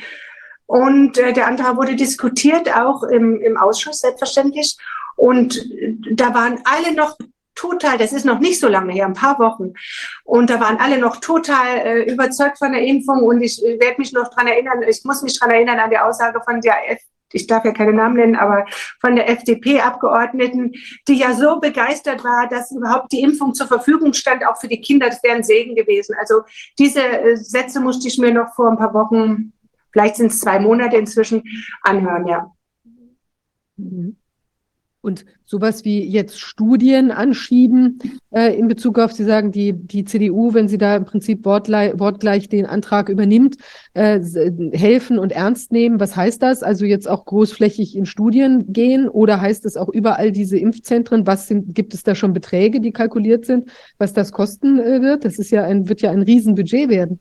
Und 0.66 1.18
äh, 1.18 1.32
der 1.32 1.46
Antrag 1.46 1.76
wurde 1.76 1.96
diskutiert, 1.96 2.74
auch 2.74 3.02
im, 3.02 3.40
im 3.40 3.56
Ausschuss 3.56 3.98
selbstverständlich. 3.98 4.76
Und 5.16 5.56
äh, 5.56 5.96
da 6.12 6.32
waren 6.32 6.60
alle 6.64 6.94
noch 6.94 7.16
total, 7.54 7.98
das 7.98 8.12
ist 8.12 8.24
noch 8.24 8.38
nicht 8.38 8.60
so 8.60 8.68
lange 8.68 8.92
her, 8.92 9.06
ein 9.06 9.14
paar 9.14 9.38
Wochen. 9.38 9.74
Und 10.24 10.48
da 10.48 10.60
waren 10.60 10.78
alle 10.78 10.98
noch 10.98 11.16
total 11.16 11.78
äh, 11.78 12.02
überzeugt 12.10 12.58
von 12.58 12.72
der 12.72 12.82
Impfung. 12.82 13.22
Und 13.22 13.42
ich 13.42 13.62
äh, 13.64 13.78
werde 13.80 13.98
mich 13.98 14.12
noch 14.12 14.32
dran 14.32 14.46
erinnern, 14.46 14.82
ich 14.88 15.04
muss 15.04 15.22
mich 15.22 15.38
dran 15.38 15.50
erinnern 15.50 15.78
an 15.78 15.90
die 15.90 15.98
Aussage 15.98 16.40
von 16.44 16.60
der 16.60 16.74
ich 17.32 17.46
darf 17.46 17.64
ja 17.64 17.72
keine 17.72 17.92
Namen 17.92 18.16
nennen, 18.16 18.36
aber 18.36 18.66
von 19.00 19.16
der 19.16 19.28
FDP-Abgeordneten, 19.28 20.72
die 21.08 21.14
ja 21.14 21.34
so 21.34 21.60
begeistert 21.60 22.24
war, 22.24 22.48
dass 22.48 22.70
überhaupt 22.70 23.12
die 23.12 23.22
Impfung 23.22 23.54
zur 23.54 23.66
Verfügung 23.66 24.12
stand, 24.12 24.46
auch 24.46 24.58
für 24.58 24.68
die 24.68 24.80
Kinder. 24.80 25.08
Das 25.08 25.22
wäre 25.22 25.36
ein 25.36 25.44
Segen 25.44 25.74
gewesen. 25.74 26.14
Also 26.18 26.42
diese 26.78 27.02
äh, 27.02 27.36
Sätze 27.36 27.80
musste 27.80 28.08
ich 28.08 28.18
mir 28.18 28.32
noch 28.32 28.54
vor 28.54 28.70
ein 28.70 28.78
paar 28.78 28.94
Wochen, 28.94 29.52
vielleicht 29.92 30.16
sind 30.16 30.32
es 30.32 30.40
zwei 30.40 30.58
Monate 30.58 30.96
inzwischen, 30.96 31.42
anhören, 31.82 32.26
ja. 32.26 32.52
Mhm. 33.76 34.19
Und 35.02 35.24
sowas 35.46 35.86
wie 35.86 36.04
jetzt 36.04 36.38
Studien 36.38 37.10
anschieben 37.10 38.00
äh, 38.32 38.54
in 38.58 38.68
Bezug 38.68 38.98
auf, 38.98 39.12
Sie 39.12 39.24
sagen, 39.24 39.50
die, 39.50 39.72
die 39.72 40.04
CDU, 40.04 40.52
wenn 40.52 40.68
sie 40.68 40.76
da 40.76 40.94
im 40.94 41.06
Prinzip 41.06 41.44
wortgleich, 41.46 41.98
wortgleich 41.98 42.50
den 42.50 42.66
Antrag 42.66 43.08
übernimmt, 43.08 43.56
äh, 43.94 44.20
helfen 44.72 45.18
und 45.18 45.32
ernst 45.32 45.72
nehmen. 45.72 46.00
Was 46.00 46.16
heißt 46.16 46.42
das? 46.42 46.62
Also 46.62 46.84
jetzt 46.84 47.08
auch 47.08 47.24
großflächig 47.24 47.96
in 47.96 48.04
Studien 48.04 48.72
gehen 48.72 49.08
oder 49.08 49.40
heißt 49.40 49.64
es 49.64 49.78
auch 49.78 49.88
überall 49.88 50.32
diese 50.32 50.58
Impfzentren? 50.58 51.26
Was 51.26 51.48
sind, 51.48 51.74
gibt 51.74 51.94
es 51.94 52.02
da 52.02 52.14
schon 52.14 52.34
Beträge, 52.34 52.80
die 52.80 52.92
kalkuliert 52.92 53.46
sind, 53.46 53.70
was 53.96 54.12
das 54.12 54.32
kosten 54.32 54.78
äh, 54.78 55.00
wird? 55.00 55.24
Das 55.24 55.38
ist 55.38 55.50
ja 55.50 55.64
ein, 55.64 55.88
wird 55.88 56.02
ja 56.02 56.10
ein 56.10 56.22
Riesenbudget 56.22 56.90
werden. 56.90 57.20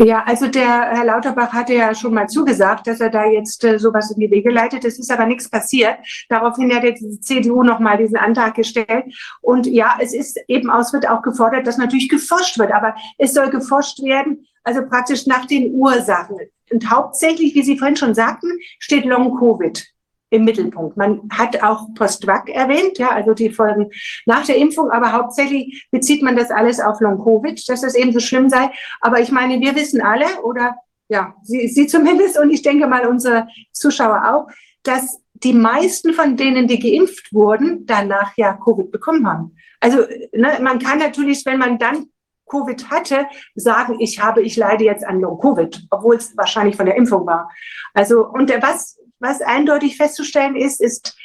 Ja, 0.00 0.24
also 0.26 0.48
der 0.48 0.90
Herr 0.90 1.04
Lauterbach 1.04 1.52
hatte 1.52 1.74
ja 1.74 1.94
schon 1.94 2.14
mal 2.14 2.28
zugesagt, 2.28 2.88
dass 2.88 2.98
er 2.98 3.10
da 3.10 3.26
jetzt 3.26 3.62
äh, 3.62 3.78
sowas 3.78 4.10
in 4.10 4.18
die 4.18 4.30
Wege 4.30 4.50
leitet. 4.50 4.84
Es 4.84 4.98
ist 4.98 5.10
aber 5.12 5.24
nichts 5.24 5.48
passiert. 5.48 5.98
Daraufhin 6.28 6.74
hat 6.74 6.82
jetzt 6.82 7.00
die 7.00 7.20
CDU 7.20 7.62
nochmal 7.62 7.96
diesen 7.96 8.16
Antrag 8.16 8.54
gestellt. 8.54 9.04
Und 9.40 9.66
ja, 9.66 9.96
es 10.00 10.12
ist 10.12 10.40
eben 10.48 10.68
aus, 10.68 10.92
wird 10.92 11.08
auch 11.08 11.22
gefordert, 11.22 11.68
dass 11.68 11.78
natürlich 11.78 12.08
geforscht 12.08 12.58
wird. 12.58 12.72
Aber 12.72 12.96
es 13.18 13.34
soll 13.34 13.50
geforscht 13.50 14.02
werden, 14.02 14.46
also 14.64 14.84
praktisch 14.84 15.26
nach 15.26 15.46
den 15.46 15.72
Ursachen. 15.74 16.38
Und 16.72 16.90
hauptsächlich, 16.90 17.54
wie 17.54 17.62
Sie 17.62 17.78
vorhin 17.78 17.96
schon 17.96 18.14
sagten, 18.14 18.50
steht 18.80 19.04
Long-Covid 19.04 19.93
im 20.34 20.44
Mittelpunkt. 20.44 20.96
Man 20.96 21.28
hat 21.30 21.62
auch 21.62 21.86
Post-Vac 21.94 22.48
erwähnt, 22.48 22.98
ja, 22.98 23.10
also 23.10 23.34
die 23.34 23.50
Folgen 23.50 23.90
nach 24.26 24.44
der 24.44 24.56
Impfung, 24.56 24.90
aber 24.90 25.12
hauptsächlich 25.12 25.86
bezieht 25.90 26.22
man 26.22 26.36
das 26.36 26.50
alles 26.50 26.80
auf 26.80 27.00
Long-Covid, 27.00 27.68
dass 27.68 27.82
das 27.82 27.94
eben 27.94 28.12
so 28.12 28.20
schlimm 28.20 28.48
sei. 28.48 28.70
Aber 29.00 29.20
ich 29.20 29.30
meine, 29.30 29.60
wir 29.60 29.74
wissen 29.74 30.02
alle, 30.02 30.26
oder 30.42 30.76
ja, 31.08 31.34
Sie, 31.42 31.68
Sie 31.68 31.86
zumindest 31.86 32.38
und 32.38 32.50
ich 32.50 32.62
denke 32.62 32.86
mal 32.86 33.06
unsere 33.06 33.46
Zuschauer 33.72 34.22
auch, 34.34 34.52
dass 34.82 35.20
die 35.34 35.52
meisten 35.52 36.12
von 36.12 36.36
denen, 36.36 36.66
die 36.66 36.78
geimpft 36.78 37.32
wurden, 37.32 37.86
danach 37.86 38.36
ja 38.36 38.54
Covid 38.54 38.90
bekommen 38.90 39.26
haben. 39.26 39.56
Also 39.80 39.98
ne, 40.32 40.58
man 40.62 40.78
kann 40.78 40.98
natürlich, 40.98 41.44
wenn 41.46 41.58
man 41.58 41.78
dann 41.78 42.06
Covid 42.46 42.90
hatte, 42.90 43.26
sagen, 43.54 43.96
ich 44.00 44.20
habe, 44.20 44.42
ich 44.42 44.56
leide 44.56 44.84
jetzt 44.84 45.04
an 45.04 45.20
Long-Covid, 45.20 45.86
obwohl 45.90 46.16
es 46.16 46.36
wahrscheinlich 46.36 46.76
von 46.76 46.86
der 46.86 46.96
Impfung 46.96 47.26
war. 47.26 47.50
Also, 47.94 48.26
und 48.26 48.50
was 48.62 48.98
was 49.24 49.40
eindeutig 49.40 49.96
festzustellen 49.96 50.54
ist, 50.54 50.80
ist, 50.80 51.16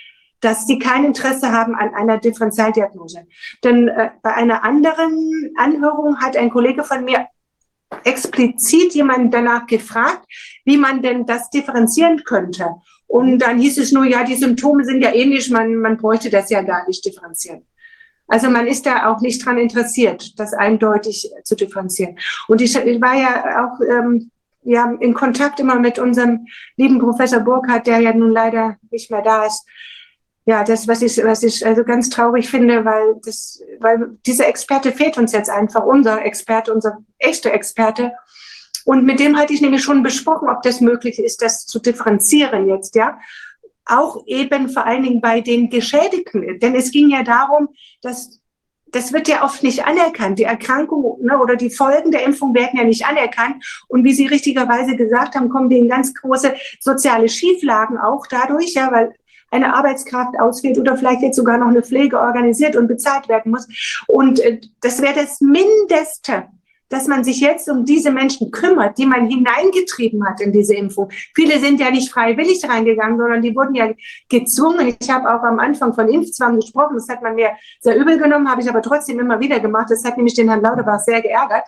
dass 0.41 0.65
sie 0.65 0.79
kein 0.79 1.05
Interesse 1.05 1.51
haben 1.51 1.75
an 1.75 1.93
einer 1.93 2.17
Differentialdiagnose. 2.17 3.27
Denn 3.63 3.89
äh, 3.89 4.11
bei 4.23 4.33
einer 4.33 4.63
anderen 4.63 5.53
Anhörung 5.57 6.19
hat 6.21 6.37
ein 6.37 6.49
Kollege 6.49 6.83
von 6.83 7.03
mir 7.03 7.27
explizit 8.03 8.93
jemanden 8.93 9.31
danach 9.31 9.65
gefragt, 9.67 10.25
wie 10.63 10.77
man 10.77 11.01
denn 11.01 11.25
das 11.25 11.49
differenzieren 11.49 12.23
könnte. 12.23 12.75
Und 13.07 13.39
dann 13.39 13.59
hieß 13.59 13.79
es 13.79 13.91
nur, 13.91 14.05
ja, 14.05 14.23
die 14.23 14.35
Symptome 14.35 14.85
sind 14.85 15.01
ja 15.01 15.13
ähnlich, 15.13 15.49
man, 15.49 15.75
man 15.75 15.97
bräuchte 15.97 16.29
das 16.29 16.49
ja 16.49 16.61
gar 16.61 16.87
nicht 16.87 17.03
differenzieren. 17.03 17.65
Also 18.27 18.49
man 18.49 18.67
ist 18.67 18.85
da 18.85 19.11
auch 19.11 19.21
nicht 19.21 19.43
dran 19.43 19.57
interessiert, 19.57 20.39
das 20.39 20.53
eindeutig 20.53 21.31
zu 21.43 21.55
differenzieren. 21.55 22.19
Und 22.47 22.61
ich, 22.61 22.75
ich 22.75 23.01
war 23.01 23.15
ja 23.15 23.65
auch 23.65 23.81
ähm, 23.81 24.29
haben 24.65 24.99
in 24.99 25.13
Kontakt 25.13 25.59
immer 25.59 25.79
mit 25.79 25.99
unserem 25.99 26.47
lieben 26.75 26.99
Professor 26.99 27.39
Burkhardt, 27.39 27.87
der 27.87 27.99
ja 27.99 28.13
nun 28.13 28.31
leider 28.31 28.77
nicht 28.91 29.09
mehr 29.09 29.21
da 29.21 29.45
ist. 29.45 29.65
Ja, 30.45 30.63
das, 30.63 30.87
was 30.87 31.01
ich, 31.01 31.23
was 31.23 31.43
ich 31.43 31.65
also 31.65 31.83
ganz 31.83 32.09
traurig 32.09 32.49
finde, 32.49 32.83
weil 32.83 33.15
das, 33.23 33.61
weil 33.79 34.17
dieser 34.25 34.47
Experte 34.47 34.91
fehlt 34.91 35.17
uns 35.17 35.31
jetzt 35.31 35.49
einfach, 35.49 35.83
unser 35.83 36.25
Experte, 36.25 36.73
unser 36.73 36.97
echter 37.19 37.53
Experte. 37.53 38.13
Und 38.85 39.05
mit 39.05 39.19
dem 39.19 39.37
hatte 39.37 39.53
ich 39.53 39.61
nämlich 39.61 39.83
schon 39.83 40.01
besprochen, 40.01 40.49
ob 40.49 40.63
das 40.63 40.81
möglich 40.81 41.19
ist, 41.19 41.41
das 41.41 41.65
zu 41.65 41.79
differenzieren 41.79 42.67
jetzt, 42.67 42.95
ja. 42.95 43.19
Auch 43.85 44.23
eben 44.25 44.69
vor 44.69 44.85
allen 44.85 45.03
Dingen 45.03 45.21
bei 45.21 45.41
den 45.41 45.69
Geschädigten. 45.69 46.59
Denn 46.59 46.75
es 46.75 46.91
ging 46.91 47.09
ja 47.09 47.23
darum, 47.23 47.69
dass 48.01 48.38
das 48.91 49.13
wird 49.13 49.27
ja 49.27 49.43
oft 49.43 49.63
nicht 49.63 49.85
anerkannt. 49.85 50.39
Die 50.39 50.43
Erkrankung 50.43 51.17
ne, 51.21 51.37
oder 51.37 51.55
die 51.55 51.69
Folgen 51.69 52.11
der 52.11 52.23
Impfung 52.23 52.53
werden 52.53 52.77
ja 52.77 52.83
nicht 52.83 53.05
anerkannt. 53.05 53.63
Und 53.87 54.03
wie 54.03 54.13
Sie 54.13 54.27
richtigerweise 54.27 54.95
gesagt 54.95 55.35
haben, 55.35 55.49
kommen 55.49 55.71
in 55.71 55.89
ganz 55.89 56.13
große 56.13 56.53
soziale 56.79 57.29
Schieflagen 57.29 57.97
auch 57.97 58.25
dadurch, 58.27 58.73
ja, 58.73 58.91
weil 58.91 59.13
eine 59.51 59.73
Arbeitskraft 59.73 60.39
ausfällt 60.39 60.77
oder 60.77 60.97
vielleicht 60.97 61.21
jetzt 61.21 61.35
sogar 61.35 61.57
noch 61.57 61.67
eine 61.67 61.81
Pflege 61.81 62.19
organisiert 62.19 62.75
und 62.75 62.87
bezahlt 62.87 63.27
werden 63.27 63.51
muss. 63.51 63.67
Und 64.07 64.39
äh, 64.39 64.59
das 64.81 65.01
wäre 65.01 65.15
das 65.15 65.41
Mindeste, 65.41 66.47
dass 66.89 67.07
man 67.07 67.23
sich 67.23 67.39
jetzt 67.39 67.69
um 67.69 67.85
diese 67.85 68.11
Menschen 68.11 68.51
kümmert, 68.51 68.97
die 68.97 69.05
man 69.05 69.27
hineingetrieben 69.27 70.27
hat 70.27 70.41
in 70.41 70.51
diese 70.51 70.75
Impfung. 70.75 71.09
Viele 71.35 71.59
sind 71.59 71.79
ja 71.79 71.91
nicht 71.91 72.11
freiwillig 72.11 72.67
reingegangen, 72.67 73.17
sondern 73.17 73.41
die 73.41 73.55
wurden 73.55 73.75
ja 73.75 73.91
gezwungen. 74.27 74.95
Ich 74.99 75.09
habe 75.09 75.29
auch 75.29 75.43
am 75.43 75.59
Anfang 75.59 75.93
von 75.93 76.09
Impfzwang 76.09 76.59
gesprochen. 76.59 76.95
Das 76.95 77.07
hat 77.07 77.21
man 77.21 77.35
mir 77.35 77.51
sehr 77.79 77.95
übel 77.95 78.17
genommen, 78.17 78.49
habe 78.49 78.61
ich 78.61 78.69
aber 78.69 78.81
trotzdem 78.81 79.19
immer 79.19 79.39
wieder 79.39 79.59
gemacht. 79.59 79.87
Das 79.89 80.03
hat 80.03 80.17
nämlich 80.17 80.33
den 80.33 80.49
Herrn 80.49 80.61
Lauterbach 80.61 80.99
sehr 80.99 81.21
geärgert. 81.21 81.65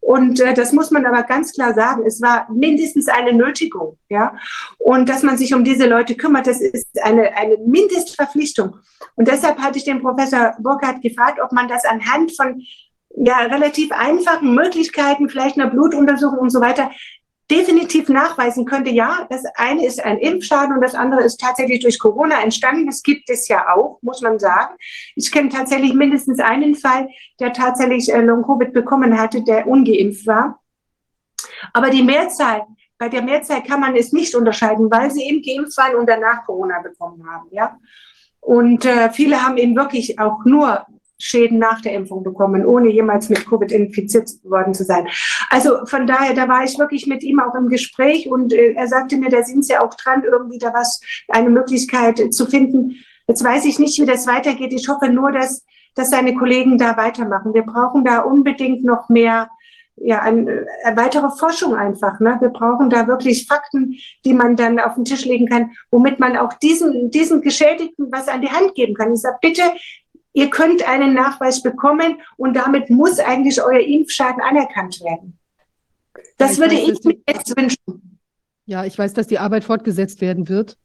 Und 0.00 0.40
äh, 0.40 0.54
das 0.54 0.72
muss 0.72 0.90
man 0.90 1.06
aber 1.06 1.22
ganz 1.22 1.52
klar 1.52 1.72
sagen. 1.74 2.04
Es 2.06 2.20
war 2.20 2.46
mindestens 2.52 3.08
eine 3.08 3.32
Nötigung, 3.32 3.96
ja. 4.08 4.36
Und 4.78 5.08
dass 5.08 5.22
man 5.22 5.38
sich 5.38 5.54
um 5.54 5.64
diese 5.64 5.86
Leute 5.86 6.14
kümmert, 6.14 6.46
das 6.46 6.60
ist 6.60 7.02
eine, 7.02 7.36
eine 7.36 7.56
Mindestverpflichtung. 7.58 8.76
Und 9.16 9.28
deshalb 9.28 9.58
hatte 9.58 9.78
ich 9.78 9.84
den 9.84 10.00
Professor 10.00 10.54
Burkhardt 10.58 11.02
gefragt, 11.02 11.38
ob 11.42 11.52
man 11.52 11.68
das 11.68 11.84
anhand 11.84 12.36
von 12.36 12.62
ja, 13.16 13.38
relativ 13.38 13.92
einfachen 13.92 14.54
Möglichkeiten, 14.54 15.28
vielleicht 15.28 15.58
einer 15.58 15.70
Blutuntersuchung 15.70 16.38
und 16.38 16.50
so 16.50 16.60
weiter, 16.60 16.90
definitiv 17.50 18.08
nachweisen 18.08 18.64
könnte, 18.64 18.90
ja, 18.90 19.26
das 19.28 19.44
eine 19.56 19.84
ist 19.84 20.02
ein 20.02 20.18
Impfschaden 20.18 20.74
und 20.74 20.80
das 20.80 20.94
andere 20.94 21.22
ist 21.22 21.38
tatsächlich 21.38 21.80
durch 21.80 21.98
Corona 21.98 22.42
entstanden. 22.42 22.86
Das 22.86 23.02
gibt 23.02 23.28
es 23.28 23.48
ja 23.48 23.68
auch, 23.74 23.98
muss 24.02 24.22
man 24.22 24.38
sagen. 24.38 24.74
Ich 25.14 25.30
kenne 25.30 25.50
tatsächlich 25.50 25.92
mindestens 25.92 26.40
einen 26.40 26.74
Fall, 26.74 27.08
der 27.40 27.52
tatsächlich 27.52 28.12
äh, 28.12 28.22
Long-Covid 28.22 28.72
bekommen 28.72 29.18
hatte, 29.18 29.42
der 29.42 29.66
ungeimpft 29.66 30.26
war. 30.26 30.60
Aber 31.72 31.90
die 31.90 32.02
Mehrzahl, 32.02 32.62
bei 32.98 33.08
der 33.08 33.22
Mehrzahl 33.22 33.62
kann 33.62 33.80
man 33.80 33.94
es 33.94 34.12
nicht 34.12 34.34
unterscheiden, 34.34 34.90
weil 34.90 35.10
sie 35.10 35.24
eben 35.24 35.42
geimpft 35.42 35.76
waren 35.76 35.96
und 35.96 36.08
danach 36.08 36.46
Corona 36.46 36.80
bekommen 36.80 37.28
haben, 37.28 37.48
ja. 37.50 37.78
Und 38.40 38.84
äh, 38.84 39.10
viele 39.10 39.42
haben 39.42 39.56
eben 39.56 39.74
wirklich 39.74 40.18
auch 40.18 40.44
nur 40.44 40.86
Schäden 41.18 41.58
nach 41.58 41.80
der 41.80 41.94
Impfung 41.94 42.22
bekommen, 42.22 42.66
ohne 42.66 42.90
jemals 42.90 43.28
mit 43.28 43.46
Covid 43.46 43.70
infiziert 43.72 44.30
worden 44.42 44.74
zu 44.74 44.84
sein. 44.84 45.06
Also 45.48 45.86
von 45.86 46.06
daher, 46.06 46.34
da 46.34 46.48
war 46.48 46.64
ich 46.64 46.78
wirklich 46.78 47.06
mit 47.06 47.22
ihm 47.22 47.40
auch 47.40 47.54
im 47.54 47.68
Gespräch 47.68 48.28
und 48.28 48.52
äh, 48.52 48.72
er 48.72 48.88
sagte 48.88 49.16
mir, 49.16 49.30
da 49.30 49.42
sind 49.42 49.64
sie 49.64 49.76
auch 49.76 49.94
dran, 49.94 50.24
irgendwie 50.24 50.58
da 50.58 50.72
was, 50.74 51.00
eine 51.28 51.50
Möglichkeit 51.50 52.34
zu 52.34 52.46
finden. 52.46 52.96
Jetzt 53.26 53.44
weiß 53.44 53.64
ich 53.64 53.78
nicht, 53.78 54.00
wie 54.00 54.06
das 54.06 54.26
weitergeht. 54.26 54.72
Ich 54.72 54.88
hoffe 54.88 55.08
nur, 55.08 55.32
dass, 55.32 55.64
dass 55.94 56.10
seine 56.10 56.34
Kollegen 56.34 56.78
da 56.78 56.96
weitermachen. 56.96 57.54
Wir 57.54 57.62
brauchen 57.62 58.04
da 58.04 58.20
unbedingt 58.20 58.84
noch 58.84 59.08
mehr 59.08 59.48
ja, 59.96 60.20
eine, 60.20 60.66
eine 60.84 60.96
weitere 60.96 61.30
Forschung 61.30 61.76
einfach. 61.76 62.18
Ne? 62.20 62.36
Wir 62.40 62.48
brauchen 62.48 62.90
da 62.90 63.06
wirklich 63.06 63.46
Fakten, 63.46 63.96
die 64.24 64.34
man 64.34 64.56
dann 64.56 64.80
auf 64.80 64.94
den 64.94 65.04
Tisch 65.04 65.24
legen 65.24 65.46
kann, 65.46 65.70
womit 65.90 66.18
man 66.18 66.36
auch 66.36 66.52
diesen, 66.54 67.10
diesen 67.10 67.42
Geschädigten 67.42 68.10
was 68.10 68.28
an 68.28 68.42
die 68.42 68.50
Hand 68.50 68.74
geben 68.74 68.94
kann. 68.94 69.14
Ich 69.14 69.20
sage, 69.20 69.38
bitte 69.40 69.62
Ihr 70.34 70.50
könnt 70.50 70.86
einen 70.86 71.14
Nachweis 71.14 71.62
bekommen 71.62 72.20
und 72.36 72.54
damit 72.54 72.90
muss 72.90 73.18
eigentlich 73.18 73.62
euer 73.62 73.80
Impfschaden 73.80 74.42
anerkannt 74.42 75.00
werden. 75.00 75.38
Das 76.36 76.56
ja, 76.56 76.64
würde 76.64 76.76
weiß, 76.76 76.88
ich 76.88 77.04
mir 77.04 77.16
jetzt 77.28 77.56
wünschen. 77.56 78.18
Ja, 78.66 78.84
ich 78.84 78.98
weiß, 78.98 79.14
dass 79.14 79.28
die 79.28 79.38
Arbeit 79.38 79.64
fortgesetzt 79.64 80.20
werden 80.20 80.48
wird. 80.48 80.76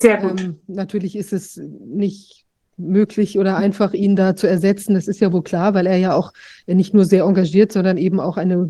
Sehr 0.00 0.16
gut. 0.18 0.40
Ähm, 0.40 0.60
natürlich 0.66 1.14
ist 1.14 1.32
es 1.32 1.56
nicht 1.56 2.46
möglich 2.78 3.38
oder 3.38 3.56
einfach, 3.56 3.92
ihn 3.92 4.16
da 4.16 4.34
zu 4.34 4.46
ersetzen. 4.46 4.94
Das 4.94 5.08
ist 5.08 5.20
ja 5.20 5.32
wohl 5.32 5.42
klar, 5.42 5.74
weil 5.74 5.86
er 5.86 5.96
ja 5.96 6.14
auch 6.14 6.32
nicht 6.66 6.94
nur 6.94 7.04
sehr 7.04 7.24
engagiert, 7.24 7.72
sondern 7.72 7.98
eben 7.98 8.20
auch 8.20 8.36
eine 8.36 8.68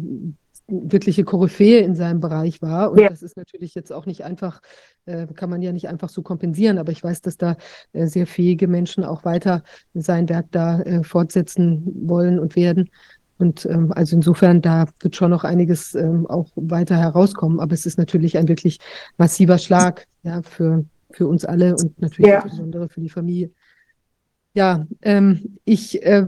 wirkliche 0.68 1.24
Koryphäe 1.24 1.80
in 1.80 1.94
seinem 1.94 2.20
Bereich 2.20 2.60
war. 2.60 2.90
Und 2.90 3.00
ja. 3.00 3.08
das 3.08 3.22
ist 3.22 3.36
natürlich 3.36 3.74
jetzt 3.74 3.92
auch 3.92 4.06
nicht 4.06 4.24
einfach, 4.24 4.60
äh, 5.04 5.26
kann 5.28 5.50
man 5.50 5.62
ja 5.62 5.72
nicht 5.72 5.88
einfach 5.88 6.08
so 6.08 6.22
kompensieren. 6.22 6.78
Aber 6.78 6.92
ich 6.92 7.02
weiß, 7.02 7.22
dass 7.22 7.36
da 7.36 7.56
äh, 7.92 8.06
sehr 8.06 8.26
fähige 8.26 8.66
Menschen 8.66 9.04
auch 9.04 9.24
weiter 9.24 9.62
sein 9.94 10.28
Werk 10.28 10.46
da 10.50 10.80
äh, 10.80 11.04
fortsetzen 11.04 11.84
wollen 12.08 12.38
und 12.38 12.56
werden. 12.56 12.90
Und 13.38 13.66
ähm, 13.66 13.92
also 13.92 14.16
insofern, 14.16 14.62
da 14.62 14.86
wird 15.00 15.14
schon 15.14 15.30
noch 15.30 15.44
einiges 15.44 15.94
ähm, 15.94 16.26
auch 16.26 16.50
weiter 16.56 16.96
herauskommen. 16.96 17.60
Aber 17.60 17.74
es 17.74 17.86
ist 17.86 17.98
natürlich 17.98 18.36
ein 18.38 18.48
wirklich 18.48 18.78
massiver 19.18 19.58
Schlag 19.58 20.06
ja, 20.22 20.42
für, 20.42 20.84
für 21.10 21.28
uns 21.28 21.44
alle 21.44 21.76
und 21.76 22.00
natürlich 22.00 22.30
ja. 22.30 22.40
insbesondere 22.40 22.88
für 22.88 23.00
die 23.00 23.10
Familie. 23.10 23.50
Ja, 24.54 24.86
ähm, 25.02 25.58
ich 25.66 26.02
äh, 26.02 26.26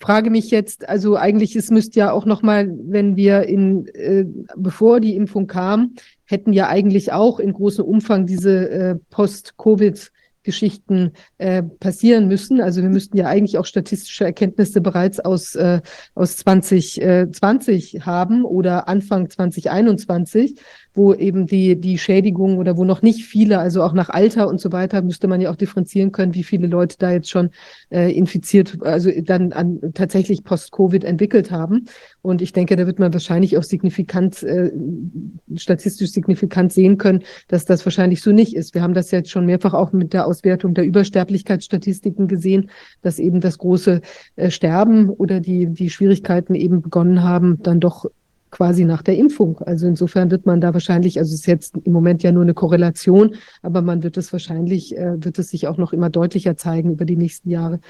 frage 0.00 0.30
mich 0.30 0.50
jetzt, 0.50 0.88
also 0.88 1.16
eigentlich, 1.16 1.56
es 1.56 1.70
müsste 1.70 2.00
ja 2.00 2.12
auch 2.12 2.26
nochmal, 2.26 2.72
wenn 2.84 3.16
wir 3.16 3.42
in, 3.42 3.86
äh, 3.88 4.24
bevor 4.56 5.00
die 5.00 5.16
Impfung 5.16 5.46
kam, 5.46 5.94
hätten 6.24 6.52
ja 6.52 6.68
eigentlich 6.68 7.12
auch 7.12 7.38
in 7.38 7.52
großem 7.52 7.84
Umfang 7.84 8.26
diese 8.26 8.70
äh, 8.70 8.94
Post-Covid- 9.10 10.10
Geschichten 10.44 11.12
äh, 11.38 11.62
passieren 11.62 12.28
müssen. 12.28 12.60
Also 12.60 12.82
wir 12.82 12.90
müssten 12.90 13.16
ja 13.16 13.26
eigentlich 13.26 13.58
auch 13.58 13.66
statistische 13.66 14.24
Erkenntnisse 14.24 14.80
bereits 14.80 15.18
aus, 15.18 15.54
äh, 15.56 15.80
aus 16.14 16.36
2020 16.36 18.02
haben 18.06 18.44
oder 18.44 18.86
Anfang 18.86 19.28
2021 19.28 20.56
wo 20.94 21.12
eben 21.12 21.46
die, 21.46 21.76
die 21.76 21.98
Schädigung 21.98 22.58
oder 22.58 22.76
wo 22.76 22.84
noch 22.84 23.02
nicht 23.02 23.24
viele, 23.24 23.58
also 23.58 23.82
auch 23.82 23.92
nach 23.92 24.08
Alter 24.10 24.48
und 24.48 24.60
so 24.60 24.70
weiter, 24.70 25.02
müsste 25.02 25.26
man 25.26 25.40
ja 25.40 25.50
auch 25.50 25.56
differenzieren 25.56 26.12
können, 26.12 26.34
wie 26.34 26.44
viele 26.44 26.68
Leute 26.68 26.96
da 26.98 27.10
jetzt 27.10 27.28
schon 27.28 27.50
äh, 27.90 28.12
infiziert, 28.12 28.78
also 28.82 29.10
dann 29.22 29.52
an, 29.52 29.80
tatsächlich 29.94 30.44
Post-Covid 30.44 31.02
entwickelt 31.02 31.50
haben. 31.50 31.86
Und 32.22 32.40
ich 32.40 32.52
denke, 32.52 32.76
da 32.76 32.86
wird 32.86 33.00
man 33.00 33.12
wahrscheinlich 33.12 33.58
auch 33.58 33.64
signifikant, 33.64 34.42
äh, 34.44 34.70
statistisch 35.56 36.12
signifikant 36.12 36.72
sehen 36.72 36.96
können, 36.96 37.24
dass 37.48 37.64
das 37.64 37.84
wahrscheinlich 37.84 38.22
so 38.22 38.30
nicht 38.30 38.54
ist. 38.54 38.74
Wir 38.74 38.82
haben 38.82 38.94
das 38.94 39.10
jetzt 39.10 39.30
schon 39.30 39.46
mehrfach 39.46 39.74
auch 39.74 39.92
mit 39.92 40.12
der 40.12 40.26
Auswertung 40.26 40.74
der 40.74 40.84
Übersterblichkeitsstatistiken 40.84 42.28
gesehen, 42.28 42.70
dass 43.02 43.18
eben 43.18 43.40
das 43.40 43.58
große 43.58 44.00
äh, 44.36 44.50
Sterben 44.50 45.10
oder 45.10 45.40
die, 45.40 45.66
die 45.66 45.90
Schwierigkeiten 45.90 46.54
eben 46.54 46.82
begonnen 46.82 47.24
haben, 47.24 47.60
dann 47.62 47.80
doch 47.80 48.06
quasi 48.54 48.84
nach 48.84 49.02
der 49.02 49.16
Impfung. 49.16 49.58
Also 49.58 49.88
insofern 49.88 50.30
wird 50.30 50.46
man 50.46 50.60
da 50.60 50.72
wahrscheinlich, 50.72 51.18
also 51.18 51.34
es 51.34 51.40
ist 51.40 51.46
jetzt 51.46 51.76
im 51.82 51.92
Moment 51.92 52.22
ja 52.22 52.30
nur 52.30 52.44
eine 52.44 52.54
Korrelation, 52.54 53.34
aber 53.62 53.82
man 53.82 54.04
wird 54.04 54.16
es 54.16 54.32
wahrscheinlich, 54.32 54.96
äh, 54.96 55.22
wird 55.24 55.40
es 55.40 55.50
sich 55.50 55.66
auch 55.66 55.76
noch 55.76 55.92
immer 55.92 56.08
deutlicher 56.08 56.56
zeigen 56.56 56.92
über 56.92 57.04
die 57.04 57.16
nächsten 57.16 57.50
Jahre. 57.50 57.80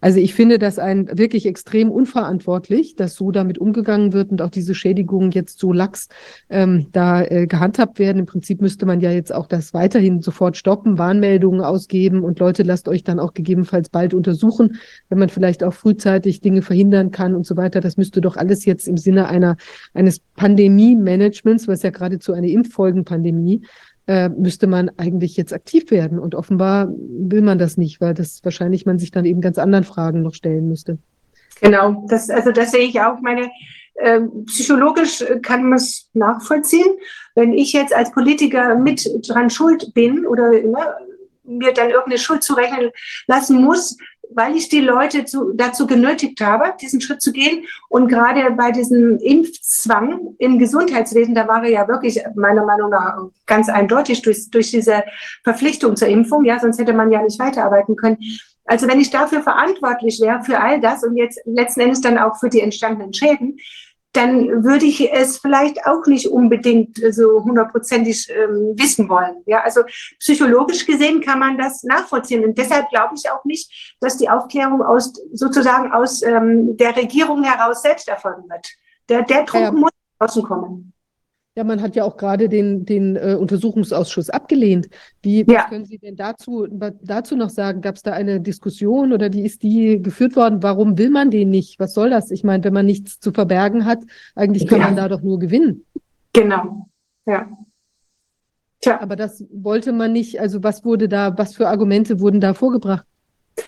Also 0.00 0.20
ich 0.20 0.34
finde 0.34 0.58
das 0.58 0.78
ein 0.78 1.08
wirklich 1.16 1.46
extrem 1.46 1.90
unverantwortlich, 1.90 2.96
dass 2.96 3.14
so 3.14 3.30
damit 3.30 3.58
umgegangen 3.58 4.12
wird 4.12 4.30
und 4.30 4.42
auch 4.42 4.50
diese 4.50 4.74
Schädigungen 4.74 5.30
jetzt 5.30 5.58
so 5.58 5.72
lax 5.72 6.08
ähm, 6.50 6.88
da 6.92 7.22
äh, 7.22 7.46
gehandhabt 7.46 7.98
werden. 7.98 8.18
Im 8.18 8.26
Prinzip 8.26 8.60
müsste 8.60 8.84
man 8.84 9.00
ja 9.00 9.10
jetzt 9.10 9.34
auch 9.34 9.46
das 9.46 9.72
weiterhin 9.72 10.20
sofort 10.20 10.58
stoppen, 10.58 10.98
Warnmeldungen 10.98 11.62
ausgeben 11.62 12.24
und 12.24 12.38
Leute 12.38 12.62
lasst 12.62 12.88
euch 12.88 13.04
dann 13.04 13.18
auch 13.18 13.32
gegebenenfalls 13.32 13.88
bald 13.88 14.12
untersuchen, 14.12 14.76
wenn 15.08 15.18
man 15.18 15.30
vielleicht 15.30 15.64
auch 15.64 15.72
frühzeitig 15.72 16.40
Dinge 16.40 16.60
verhindern 16.60 17.10
kann 17.10 17.34
und 17.34 17.46
so 17.46 17.56
weiter. 17.56 17.80
Das 17.80 17.96
müsste 17.96 18.20
doch 18.20 18.36
alles 18.36 18.66
jetzt 18.66 18.86
im 18.86 18.98
Sinne 18.98 19.28
einer 19.28 19.56
eines 19.94 20.20
Pandemie-Managements, 20.36 21.68
was 21.68 21.82
ja 21.82 21.90
geradezu 21.90 22.34
eine 22.34 22.50
Impffolgenpandemie 22.50 23.62
äh, 24.06 24.28
müsste 24.28 24.66
man 24.66 24.90
eigentlich 24.96 25.36
jetzt 25.36 25.52
aktiv 25.52 25.90
werden. 25.90 26.18
Und 26.18 26.34
offenbar 26.34 26.88
will 26.96 27.42
man 27.42 27.58
das 27.58 27.76
nicht, 27.76 28.00
weil 28.00 28.14
das 28.14 28.44
wahrscheinlich 28.44 28.86
man 28.86 28.98
sich 28.98 29.10
dann 29.10 29.24
eben 29.24 29.40
ganz 29.40 29.58
anderen 29.58 29.84
Fragen 29.84 30.22
noch 30.22 30.34
stellen 30.34 30.68
müsste. 30.68 30.98
Genau, 31.60 32.06
das, 32.08 32.30
also 32.30 32.52
das 32.52 32.70
sehe 32.70 32.86
ich 32.86 33.00
auch. 33.00 33.20
Meine, 33.20 33.50
äh, 33.94 34.20
psychologisch 34.46 35.24
kann 35.42 35.64
man 35.64 35.78
es 35.78 36.10
nachvollziehen. 36.12 36.98
Wenn 37.34 37.52
ich 37.52 37.72
jetzt 37.72 37.94
als 37.94 38.12
Politiker 38.12 38.76
mit 38.76 39.08
dran 39.26 39.50
schuld 39.50 39.92
bin 39.94 40.26
oder 40.26 40.50
ne, 40.50 40.94
mir 41.44 41.72
dann 41.72 41.90
irgendeine 41.90 42.18
Schuld 42.18 42.42
zurechnen 42.42 42.90
lassen 43.26 43.62
muss, 43.62 43.96
weil 44.36 44.54
ich 44.54 44.68
die 44.68 44.80
Leute 44.80 45.24
zu, 45.24 45.54
dazu 45.54 45.86
genötigt 45.86 46.40
habe, 46.42 46.74
diesen 46.80 47.00
Schritt 47.00 47.22
zu 47.22 47.32
gehen. 47.32 47.64
Und 47.88 48.08
gerade 48.08 48.50
bei 48.50 48.70
diesem 48.70 49.18
Impfzwang 49.18 50.36
im 50.38 50.58
Gesundheitswesen, 50.58 51.34
da 51.34 51.48
war 51.48 51.64
er 51.64 51.70
ja 51.70 51.88
wirklich 51.88 52.20
meiner 52.34 52.64
Meinung 52.64 52.90
nach 52.90 53.16
ganz 53.46 53.70
eindeutig 53.70 54.20
durch, 54.20 54.50
durch 54.50 54.70
diese 54.70 55.04
Verpflichtung 55.42 55.96
zur 55.96 56.08
Impfung. 56.08 56.44
Ja, 56.44 56.60
sonst 56.60 56.78
hätte 56.78 56.92
man 56.92 57.10
ja 57.10 57.22
nicht 57.22 57.38
weiterarbeiten 57.38 57.96
können. 57.96 58.18
Also 58.66 58.86
wenn 58.88 59.00
ich 59.00 59.10
dafür 59.10 59.42
verantwortlich 59.42 60.20
wäre, 60.20 60.44
für 60.44 60.60
all 60.60 60.80
das 60.80 61.02
und 61.02 61.16
jetzt 61.16 61.40
letzten 61.46 61.80
Endes 61.80 62.02
dann 62.02 62.18
auch 62.18 62.36
für 62.38 62.50
die 62.50 62.60
entstandenen 62.60 63.14
Schäden, 63.14 63.58
dann 64.16 64.64
würde 64.64 64.86
ich 64.86 65.12
es 65.12 65.38
vielleicht 65.38 65.84
auch 65.86 66.06
nicht 66.06 66.28
unbedingt 66.28 66.98
so 67.10 67.44
hundertprozentig 67.44 68.28
ähm, 68.30 68.74
wissen 68.76 69.08
wollen. 69.08 69.42
Ja, 69.46 69.60
also 69.62 69.82
psychologisch 70.18 70.86
gesehen 70.86 71.20
kann 71.20 71.38
man 71.38 71.58
das 71.58 71.82
nachvollziehen. 71.82 72.44
Und 72.44 72.56
deshalb 72.56 72.88
glaube 72.88 73.14
ich 73.16 73.30
auch 73.30 73.44
nicht, 73.44 73.96
dass 74.00 74.16
die 74.16 74.28
Aufklärung 74.28 74.82
aus 74.82 75.12
sozusagen 75.32 75.92
aus 75.92 76.22
ähm, 76.22 76.76
der 76.76 76.96
Regierung 76.96 77.42
heraus 77.42 77.82
selbst 77.82 78.08
erfolgen 78.08 78.48
wird. 78.48 78.66
Der, 79.08 79.22
der 79.22 79.44
Druck 79.44 79.60
ja. 79.60 79.72
muss 79.72 79.90
außen 80.18 80.42
kommen. 80.42 80.92
Ja, 81.56 81.64
man 81.64 81.80
hat 81.80 81.96
ja 81.96 82.04
auch 82.04 82.18
gerade 82.18 82.50
den, 82.50 82.84
den 82.84 83.16
äh, 83.16 83.34
Untersuchungsausschuss 83.34 84.28
abgelehnt. 84.28 84.90
Wie 85.22 85.38
ja. 85.38 85.60
was 85.60 85.70
können 85.70 85.86
Sie 85.86 85.96
denn 85.96 86.14
dazu, 86.14 86.66
dazu 87.00 87.34
noch 87.34 87.48
sagen? 87.48 87.80
Gab 87.80 87.96
es 87.96 88.02
da 88.02 88.12
eine 88.12 88.42
Diskussion 88.42 89.14
oder 89.14 89.32
wie 89.32 89.40
ist 89.40 89.62
die 89.62 90.02
geführt 90.02 90.36
worden? 90.36 90.62
Warum 90.62 90.98
will 90.98 91.08
man 91.08 91.30
den 91.30 91.48
nicht? 91.48 91.80
Was 91.80 91.94
soll 91.94 92.10
das? 92.10 92.30
Ich 92.30 92.44
meine, 92.44 92.62
wenn 92.62 92.74
man 92.74 92.84
nichts 92.84 93.20
zu 93.20 93.32
verbergen 93.32 93.86
hat, 93.86 94.00
eigentlich 94.34 94.66
kann 94.66 94.80
ja. 94.80 94.86
man 94.86 94.96
da 94.96 95.08
doch 95.08 95.22
nur 95.22 95.38
gewinnen. 95.38 95.86
Genau, 96.34 96.88
ja. 97.24 97.48
Tja. 98.82 99.00
Aber 99.00 99.16
das 99.16 99.42
wollte 99.50 99.92
man 99.92 100.12
nicht. 100.12 100.38
Also 100.38 100.62
was 100.62 100.84
wurde 100.84 101.08
da, 101.08 101.38
was 101.38 101.54
für 101.54 101.68
Argumente 101.68 102.20
wurden 102.20 102.42
da 102.42 102.52
vorgebracht? 102.52 103.06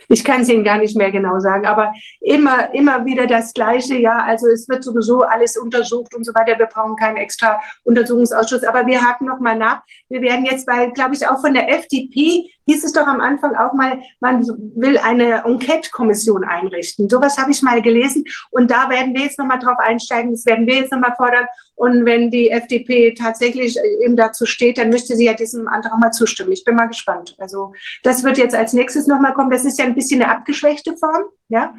Ich 0.09 0.25
kann 0.25 0.43
es 0.43 0.49
Ihnen 0.49 0.65
gar 0.65 0.79
nicht 0.79 0.97
mehr 0.97 1.11
genau 1.11 1.39
sagen, 1.41 1.67
aber 1.67 1.93
immer, 2.21 2.73
immer 2.75 3.05
wieder 3.05 3.27
das 3.27 3.53
Gleiche. 3.53 3.97
Ja, 3.97 4.19
also 4.19 4.47
es 4.49 4.69
wird 4.69 4.85
sowieso 4.85 5.23
alles 5.23 5.57
untersucht 5.57 6.15
und 6.15 6.25
so 6.25 6.35
weiter. 6.35 6.59
Wir 6.59 6.67
brauchen 6.67 6.97
keinen 6.97 7.17
extra 7.17 7.61
Untersuchungsausschuss. 7.85 8.65
Aber 8.65 8.87
wir 8.87 9.03
haken 9.03 9.27
noch 9.27 9.41
mal 9.41 9.57
nach. 9.57 9.83
Wir 10.09 10.23
werden 10.23 10.45
jetzt, 10.45 10.67
weil, 10.67 10.93
glaube 10.93 11.15
ich, 11.15 11.27
auch 11.27 11.41
von 11.41 11.55
der 11.55 11.71
FDP 11.71 12.51
hieß 12.69 12.85
es 12.85 12.93
doch 12.93 13.07
am 13.07 13.21
Anfang 13.21 13.57
auch 13.57 13.73
mal, 13.73 14.01
man 14.21 14.47
will 14.77 14.99
eine 14.99 15.45
Enquete-Kommission 15.45 16.45
einrichten. 16.45 17.09
Sowas 17.09 17.39
habe 17.39 17.51
ich 17.51 17.63
mal 17.63 17.81
gelesen. 17.81 18.25
Und 18.51 18.71
da 18.71 18.91
werden 18.91 19.15
wir 19.15 19.23
jetzt 19.23 19.39
noch 19.39 19.47
mal 19.47 19.59
drauf 19.59 19.79
einsteigen. 19.79 20.33
Das 20.33 20.45
werden 20.45 20.67
wir 20.67 20.77
jetzt 20.77 20.93
noch 20.93 21.01
mal 21.01 21.15
fordern. 21.17 21.47
Und 21.77 22.05
wenn 22.05 22.31
die 22.31 22.51
FDP 22.51 23.15
tatsächlich 23.15 23.79
eben 24.03 24.17
dazu 24.17 24.45
steht, 24.45 24.77
dann 24.77 24.91
müsste 24.91 25.17
sie 25.17 25.25
ja 25.25 25.33
diesem 25.33 25.67
Antrag 25.67 25.99
mal 25.99 26.11
zustimmen. 26.11 26.53
Ich 26.53 26.65
bin 26.65 26.77
mal 26.77 26.89
gespannt. 26.89 27.37
Also 27.39 27.73
das 28.03 28.23
wird 28.23 28.37
jetzt 28.37 28.55
als 28.55 28.75
nächstes 28.75 29.07
nochmal 29.07 29.33
kommen. 29.33 29.51
Das 29.51 29.65
ist 29.65 29.79
ja 29.79 29.87
ein 29.87 29.95
bisschen 29.95 30.21
eine 30.21 30.31
abgeschwächte 30.31 30.97
Form. 30.97 31.25
Ja. 31.49 31.75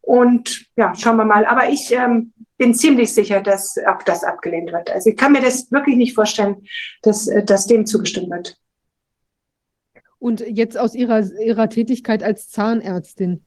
Und 0.00 0.66
ja, 0.76 0.92
schauen 0.96 1.18
wir 1.18 1.24
mal. 1.24 1.46
Aber 1.46 1.68
ich 1.68 1.92
ähm, 1.92 2.32
bin 2.58 2.74
ziemlich 2.74 3.14
sicher, 3.14 3.40
dass 3.40 3.76
auch 3.86 4.02
das 4.02 4.24
abgelehnt 4.24 4.72
wird. 4.72 4.90
Also 4.90 5.10
ich 5.10 5.16
kann 5.16 5.32
mir 5.32 5.40
das 5.42 5.70
wirklich 5.70 5.96
nicht 5.96 6.14
vorstellen, 6.14 6.66
dass, 7.02 7.28
äh, 7.28 7.44
dass 7.44 7.66
dem 7.66 7.86
zugestimmt 7.86 8.30
wird. 8.30 8.56
Und 10.22 10.38
jetzt 10.38 10.78
aus 10.78 10.94
Ihrer, 10.94 11.20
Ihrer 11.40 11.68
Tätigkeit 11.68 12.22
als 12.22 12.48
Zahnärztin. 12.48 13.44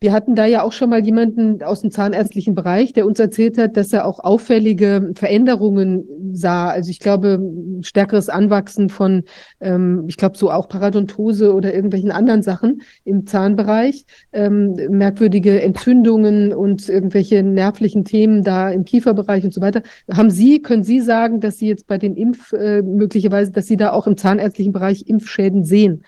Wir 0.00 0.12
hatten 0.12 0.34
da 0.34 0.44
ja 0.44 0.62
auch 0.62 0.72
schon 0.72 0.90
mal 0.90 1.04
jemanden 1.04 1.62
aus 1.62 1.80
dem 1.80 1.90
zahnärztlichen 1.90 2.54
Bereich, 2.54 2.92
der 2.92 3.06
uns 3.06 3.18
erzählt 3.18 3.56
hat, 3.56 3.76
dass 3.76 3.92
er 3.92 4.06
auch 4.06 4.20
auffällige 4.20 5.12
Veränderungen 5.14 6.04
sah. 6.32 6.68
Also 6.68 6.90
ich 6.90 6.98
glaube, 6.98 7.40
stärkeres 7.82 8.28
Anwachsen 8.28 8.90
von, 8.90 9.24
ähm, 9.60 10.04
ich 10.06 10.16
glaube, 10.16 10.36
so 10.36 10.50
auch 10.50 10.68
Paradontose 10.68 11.54
oder 11.54 11.74
irgendwelchen 11.74 12.10
anderen 12.10 12.42
Sachen 12.42 12.82
im 13.04 13.26
Zahnbereich, 13.26 14.04
ähm, 14.32 14.74
merkwürdige 14.90 15.62
Entzündungen 15.62 16.52
und 16.52 16.88
irgendwelche 16.88 17.42
nervlichen 17.42 18.04
Themen 18.04 18.44
da 18.44 18.70
im 18.70 18.84
Kieferbereich 18.84 19.44
und 19.44 19.54
so 19.54 19.60
weiter. 19.60 19.82
Haben 20.12 20.30
Sie, 20.30 20.60
können 20.60 20.84
Sie 20.84 21.00
sagen, 21.00 21.40
dass 21.40 21.58
Sie 21.58 21.68
jetzt 21.68 21.86
bei 21.86 21.98
den 21.98 22.16
Impf, 22.16 22.52
äh, 22.52 22.82
möglicherweise, 22.82 23.52
dass 23.52 23.66
Sie 23.66 23.76
da 23.76 23.92
auch 23.92 24.06
im 24.06 24.16
zahnärztlichen 24.16 24.72
Bereich 24.72 25.06
Impfschäden 25.06 25.64
sehen? 25.64 26.04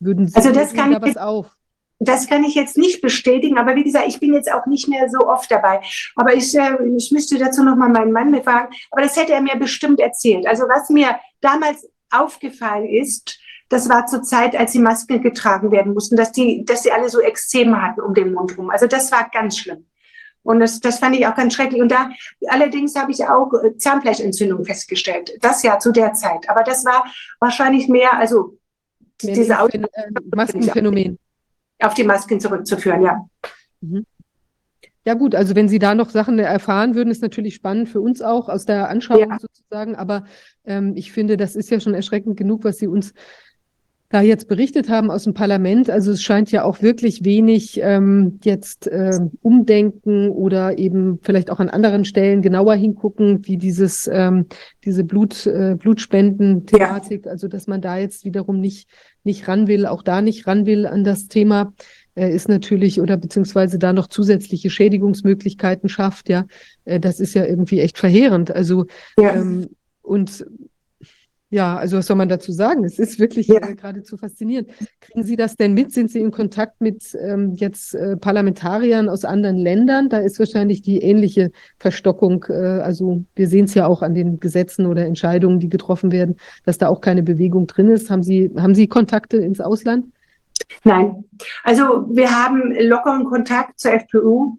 Würden 0.00 0.26
Sie 0.26 0.36
also 0.36 0.52
das 0.52 0.74
kann 0.74 0.92
da 0.92 1.00
was 1.00 1.16
auf? 1.16 1.55
Das 1.98 2.28
kann 2.28 2.44
ich 2.44 2.54
jetzt 2.54 2.76
nicht 2.76 3.00
bestätigen, 3.00 3.56
aber 3.56 3.74
wie 3.74 3.84
gesagt, 3.84 4.06
ich 4.08 4.20
bin 4.20 4.34
jetzt 4.34 4.52
auch 4.52 4.66
nicht 4.66 4.86
mehr 4.86 5.08
so 5.08 5.26
oft 5.26 5.50
dabei. 5.50 5.80
Aber 6.14 6.34
ich, 6.34 6.54
äh, 6.54 6.76
ich 6.96 7.10
müsste 7.10 7.38
dazu 7.38 7.62
nochmal 7.62 7.88
meinen 7.88 8.12
Mann 8.12 8.30
befragen. 8.30 8.74
Aber 8.90 9.02
das 9.02 9.16
hätte 9.16 9.32
er 9.32 9.40
mir 9.40 9.56
bestimmt 9.56 10.00
erzählt. 10.00 10.46
Also 10.46 10.64
was 10.64 10.90
mir 10.90 11.18
damals 11.40 11.88
aufgefallen 12.10 12.86
ist, 12.86 13.38
das 13.68 13.88
war 13.88 14.06
zur 14.06 14.22
Zeit, 14.22 14.54
als 14.54 14.72
die 14.72 14.78
Masken 14.78 15.22
getragen 15.22 15.70
werden 15.70 15.94
mussten, 15.94 16.16
dass 16.16 16.32
die, 16.32 16.64
dass 16.64 16.82
sie 16.82 16.92
alle 16.92 17.08
so 17.08 17.20
Extreme 17.20 17.82
hatten 17.82 18.00
um 18.00 18.14
den 18.14 18.32
Mund 18.32 18.56
rum. 18.56 18.70
Also 18.70 18.86
das 18.86 19.10
war 19.10 19.28
ganz 19.30 19.58
schlimm. 19.58 19.86
Und 20.42 20.60
das, 20.60 20.78
das 20.78 21.00
fand 21.00 21.16
ich 21.16 21.26
auch 21.26 21.34
ganz 21.34 21.54
schrecklich. 21.54 21.82
Und 21.82 21.90
da 21.90 22.10
allerdings 22.46 22.94
habe 22.94 23.10
ich 23.10 23.26
auch 23.26 23.52
äh, 23.54 23.76
Zahnfleischentzündung 23.76 24.64
festgestellt. 24.64 25.36
Das 25.40 25.62
ja 25.64 25.78
zu 25.78 25.90
der 25.90 26.12
Zeit. 26.12 26.48
Aber 26.48 26.62
das 26.62 26.84
war 26.84 27.04
wahrscheinlich 27.40 27.88
mehr, 27.88 28.12
also 28.12 28.56
mehr 29.22 29.34
diese 29.34 29.54
äh, 29.54 29.80
Maskenphänomen 30.34 31.18
auf 31.80 31.94
die 31.94 32.04
Masken 32.04 32.40
zurückzuführen, 32.40 33.02
ja. 33.02 33.24
Mhm. 33.80 34.06
Ja 35.06 35.14
gut, 35.14 35.36
also 35.36 35.54
wenn 35.54 35.68
Sie 35.68 35.78
da 35.78 35.94
noch 35.94 36.10
Sachen 36.10 36.38
erfahren 36.40 36.96
würden, 36.96 37.10
ist 37.10 37.22
natürlich 37.22 37.54
spannend 37.54 37.88
für 37.88 38.00
uns 38.00 38.22
auch 38.22 38.48
aus 38.48 38.66
der 38.66 38.88
Anschauung 38.88 39.30
ja. 39.30 39.38
sozusagen. 39.38 39.94
Aber 39.94 40.24
ähm, 40.64 40.94
ich 40.96 41.12
finde, 41.12 41.36
das 41.36 41.54
ist 41.54 41.70
ja 41.70 41.78
schon 41.78 41.94
erschreckend 41.94 42.36
genug, 42.36 42.64
was 42.64 42.78
Sie 42.78 42.88
uns 42.88 43.14
da 44.08 44.20
jetzt 44.20 44.48
berichtet 44.48 44.88
haben 44.88 45.10
aus 45.10 45.24
dem 45.24 45.34
Parlament. 45.34 45.90
Also 45.90 46.12
es 46.12 46.22
scheint 46.22 46.52
ja 46.52 46.64
auch 46.64 46.80
wirklich 46.80 47.24
wenig 47.24 47.80
ähm, 47.82 48.38
jetzt 48.44 48.86
äh, 48.86 49.18
umdenken 49.42 50.30
oder 50.30 50.78
eben 50.78 51.18
vielleicht 51.22 51.50
auch 51.50 51.58
an 51.58 51.70
anderen 51.70 52.04
Stellen 52.04 52.42
genauer 52.42 52.74
hingucken, 52.74 53.46
wie 53.46 53.56
dieses 53.56 54.08
ähm, 54.12 54.46
diese 54.84 55.04
Blut 55.04 55.46
äh, 55.46 55.76
Blutspenden-Thematik. 55.76 57.26
Ja. 57.26 57.32
Also 57.32 57.48
dass 57.48 57.66
man 57.66 57.80
da 57.80 57.98
jetzt 57.98 58.24
wiederum 58.24 58.60
nicht 58.60 58.88
nicht 59.26 59.46
ran 59.48 59.68
will, 59.68 59.86
auch 59.86 60.02
da 60.02 60.22
nicht 60.22 60.46
ran 60.46 60.64
will 60.64 60.86
an 60.86 61.04
das 61.04 61.28
Thema, 61.28 61.74
äh, 62.14 62.34
ist 62.34 62.48
natürlich 62.48 63.00
oder 63.00 63.16
beziehungsweise 63.16 63.78
da 63.78 63.92
noch 63.92 64.06
zusätzliche 64.06 64.70
Schädigungsmöglichkeiten 64.70 65.88
schafft, 65.88 66.28
ja, 66.28 66.46
äh, 66.84 66.98
das 66.98 67.20
ist 67.20 67.34
ja 67.34 67.44
irgendwie 67.44 67.80
echt 67.80 67.98
verheerend. 67.98 68.50
Also 68.50 68.86
ja. 69.18 69.34
ähm, 69.34 69.68
und 70.02 70.46
ja, 71.56 71.74
also 71.74 71.96
was 71.96 72.06
soll 72.06 72.16
man 72.16 72.28
dazu 72.28 72.52
sagen? 72.52 72.84
Es 72.84 72.98
ist 72.98 73.18
wirklich 73.18 73.46
ja. 73.46 73.66
äh, 73.66 73.74
geradezu 73.74 74.18
faszinierend. 74.18 74.68
Kriegen 75.00 75.24
Sie 75.24 75.36
das 75.36 75.56
denn 75.56 75.72
mit? 75.72 75.90
Sind 75.90 76.10
Sie 76.10 76.20
in 76.20 76.30
Kontakt 76.30 76.82
mit 76.82 77.16
ähm, 77.18 77.54
jetzt 77.54 77.94
äh, 77.94 78.18
Parlamentariern 78.18 79.08
aus 79.08 79.24
anderen 79.24 79.56
Ländern? 79.56 80.10
Da 80.10 80.18
ist 80.18 80.38
wahrscheinlich 80.38 80.82
die 80.82 81.00
ähnliche 81.00 81.50
Verstockung. 81.78 82.44
Äh, 82.50 82.52
also 82.52 83.24
wir 83.34 83.48
sehen 83.48 83.64
es 83.64 83.72
ja 83.72 83.86
auch 83.86 84.02
an 84.02 84.14
den 84.14 84.38
Gesetzen 84.38 84.84
oder 84.84 85.06
Entscheidungen, 85.06 85.58
die 85.58 85.70
getroffen 85.70 86.12
werden, 86.12 86.36
dass 86.66 86.76
da 86.76 86.88
auch 86.88 87.00
keine 87.00 87.22
Bewegung 87.22 87.66
drin 87.66 87.88
ist. 87.88 88.10
Haben 88.10 88.22
Sie, 88.22 88.50
haben 88.58 88.74
Sie 88.74 88.86
Kontakte 88.86 89.38
ins 89.38 89.62
Ausland? 89.62 90.12
Nein. 90.84 91.24
Also 91.64 92.06
wir 92.10 92.32
haben 92.32 92.74
lockeren 92.78 93.24
Kontakt 93.24 93.80
zur 93.80 93.94
FPÖ, 93.94 94.50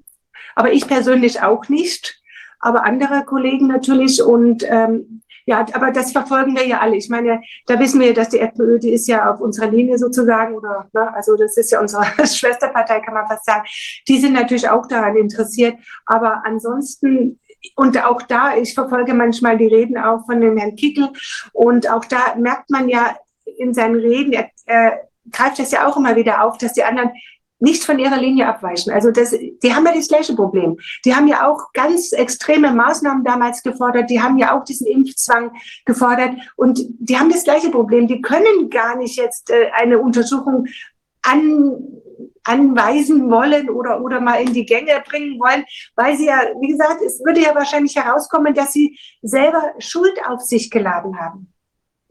aber 0.56 0.72
ich 0.74 0.88
persönlich 0.88 1.44
auch 1.44 1.70
nicht. 1.70 2.20
Aber 2.60 2.86
andere 2.86 3.24
Kollegen 3.24 3.68
natürlich 3.68 4.24
und 4.24 4.66
ähm, 4.68 5.22
ja, 5.48 5.66
aber 5.72 5.92
das 5.92 6.12
verfolgen 6.12 6.58
wir 6.58 6.68
ja 6.68 6.80
alle. 6.80 6.98
Ich 6.98 7.08
meine, 7.08 7.42
da 7.68 7.80
wissen 7.80 8.02
wir, 8.02 8.14
dass 8.14 8.28
die 8.28 8.40
FPÖ, 8.40 8.80
die 8.80 8.92
ist 8.92 9.08
ja 9.08 9.32
auf 9.32 9.40
unserer 9.40 9.72
Linie 9.72 9.98
sozusagen, 9.98 10.56
oder, 10.56 10.90
ne, 10.92 11.14
also 11.16 11.38
das 11.38 11.56
ist 11.56 11.72
ja 11.72 11.80
unsere 11.80 12.04
Schwesterpartei, 12.28 13.00
kann 13.00 13.14
man 13.14 13.28
fast 13.28 13.46
sagen. 13.46 13.66
Die 14.10 14.20
sind 14.20 14.34
natürlich 14.34 14.70
auch 14.70 14.86
daran 14.88 15.16
interessiert. 15.16 15.76
Aber 16.06 16.44
ansonsten 16.46 17.40
und 17.76 18.04
auch 18.04 18.22
da, 18.24 18.58
ich 18.58 18.74
verfolge 18.74 19.14
manchmal 19.14 19.58
die 19.58 19.68
Reden 19.68 19.98
auch 19.98 20.26
von 20.26 20.42
dem 20.42 20.58
Herrn 20.58 20.76
Kickel 20.76 21.10
und 21.54 21.90
auch 21.90 22.06
da 22.06 22.36
merkt 22.36 22.70
man 22.70 22.88
ja 22.90 23.16
in 23.58 23.74
seinen 23.74 23.96
Reden, 23.96 24.34
er, 24.34 24.50
er 24.66 25.08
greift 25.32 25.60
das 25.60 25.72
ja 25.72 25.88
auch 25.88 25.98
immer 25.98 26.16
wieder 26.16 26.44
auf, 26.44 26.58
dass 26.58 26.74
die 26.74 26.84
anderen 26.84 27.12
nicht 27.60 27.84
von 27.84 28.00
ihrer 28.00 28.18
Linie 28.18 28.48
abweichen. 28.48 28.92
Also 28.92 29.12
das, 29.12 29.32
die 29.32 29.74
haben 29.74 29.86
ja 29.86 29.94
das 29.94 30.08
gleiche 30.08 30.36
Problem. 30.36 30.78
Die 31.06 31.16
haben 31.16 31.28
ja 31.28 31.48
auch 31.48 31.74
ganz 31.74 32.12
extreme 32.12 32.72
Maßnahmen 32.72 33.24
damals 33.24 33.64
gefordert. 33.64 34.10
Die 34.10 34.22
haben 34.22 34.38
ja 34.38 34.58
auch 34.58 34.64
diesen 34.64 34.88
Impfzwang 34.88 35.52
gefordert. 35.86 36.36
Und 36.56 36.80
die 37.00 37.18
haben 37.18 37.32
das 37.32 37.44
gleiche 37.44 37.70
Problem. 37.70 38.08
Die 38.08 38.22
können 38.22 38.70
gar 38.70 38.96
nicht 38.96 39.18
jetzt 39.18 39.50
äh, 39.50 39.72
eine 39.74 40.00
Untersuchung 40.00 40.68
an, 41.24 41.76
anweisen 42.44 43.30
wollen 43.30 43.70
oder, 43.70 44.02
oder 44.02 44.22
mal 44.22 44.42
in 44.42 44.54
die 44.54 44.66
Gänge 44.66 45.04
bringen 45.08 45.40
wollen, 45.40 45.66
weil 45.96 46.16
sie 46.16 46.28
ja, 46.28 46.42
wie 46.60 46.70
gesagt, 46.70 47.02
es 47.02 47.20
würde 47.26 47.42
ja 47.42 47.54
wahrscheinlich 47.56 47.96
herauskommen, 47.96 48.54
dass 48.54 48.74
sie 48.74 48.98
selber 49.22 49.74
Schuld 49.80 50.18
auf 50.28 50.42
sich 50.42 50.70
geladen 50.70 51.20
haben. 51.20 51.54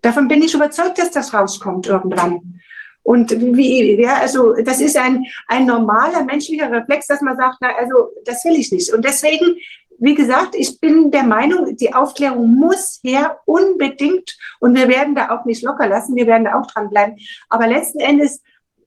Davon 0.02 0.28
bin 0.28 0.42
ich 0.42 0.54
überzeugt, 0.54 0.98
dass 0.98 1.10
das 1.10 1.32
rauskommt 1.32 1.86
irgendwann. 1.86 2.60
Und 3.06 3.30
wie, 3.30 4.00
ja, 4.00 4.16
also 4.16 4.52
das 4.54 4.80
ist 4.80 4.96
ein, 4.96 5.24
ein 5.46 5.64
normaler 5.64 6.24
menschlicher 6.24 6.72
Reflex, 6.72 7.06
dass 7.06 7.20
man 7.20 7.36
sagt, 7.36 7.58
na, 7.60 7.68
also 7.78 8.08
das 8.24 8.44
will 8.44 8.56
ich 8.56 8.72
nicht. 8.72 8.92
Und 8.92 9.04
deswegen, 9.04 9.56
wie 10.00 10.16
gesagt, 10.16 10.56
ich 10.56 10.80
bin 10.80 11.12
der 11.12 11.22
Meinung, 11.22 11.76
die 11.76 11.94
Aufklärung 11.94 12.56
muss 12.56 12.98
her, 13.04 13.38
unbedingt. 13.44 14.36
Und 14.58 14.74
wir 14.74 14.88
werden 14.88 15.14
da 15.14 15.30
auch 15.30 15.44
nicht 15.44 15.62
locker 15.62 15.86
lassen, 15.86 16.16
wir 16.16 16.26
werden 16.26 16.46
da 16.46 16.58
auch 16.58 16.66
dranbleiben. 16.66 17.16
Aber 17.48 17.68
letzten 17.68 18.00
Endes 18.00 18.42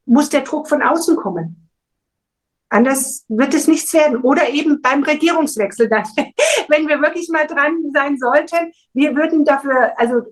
muss 0.06 0.28
der 0.28 0.42
Druck 0.42 0.68
von 0.68 0.82
außen 0.82 1.16
kommen. 1.16 1.70
Anders 2.68 3.24
wird 3.30 3.54
es 3.54 3.70
nichts 3.70 3.94
werden. 3.94 4.18
Oder 4.18 4.50
eben 4.50 4.82
beim 4.82 5.02
Regierungswechsel 5.02 5.88
dann, 5.88 6.04
wenn 6.68 6.90
wir 6.90 7.02
wirklich 7.02 7.30
mal 7.30 7.48
dran 7.48 7.92
sein 7.94 8.18
sollten. 8.18 8.74
Wir 8.94 9.16
würden 9.16 9.46
dafür, 9.46 9.98
also 9.98 10.24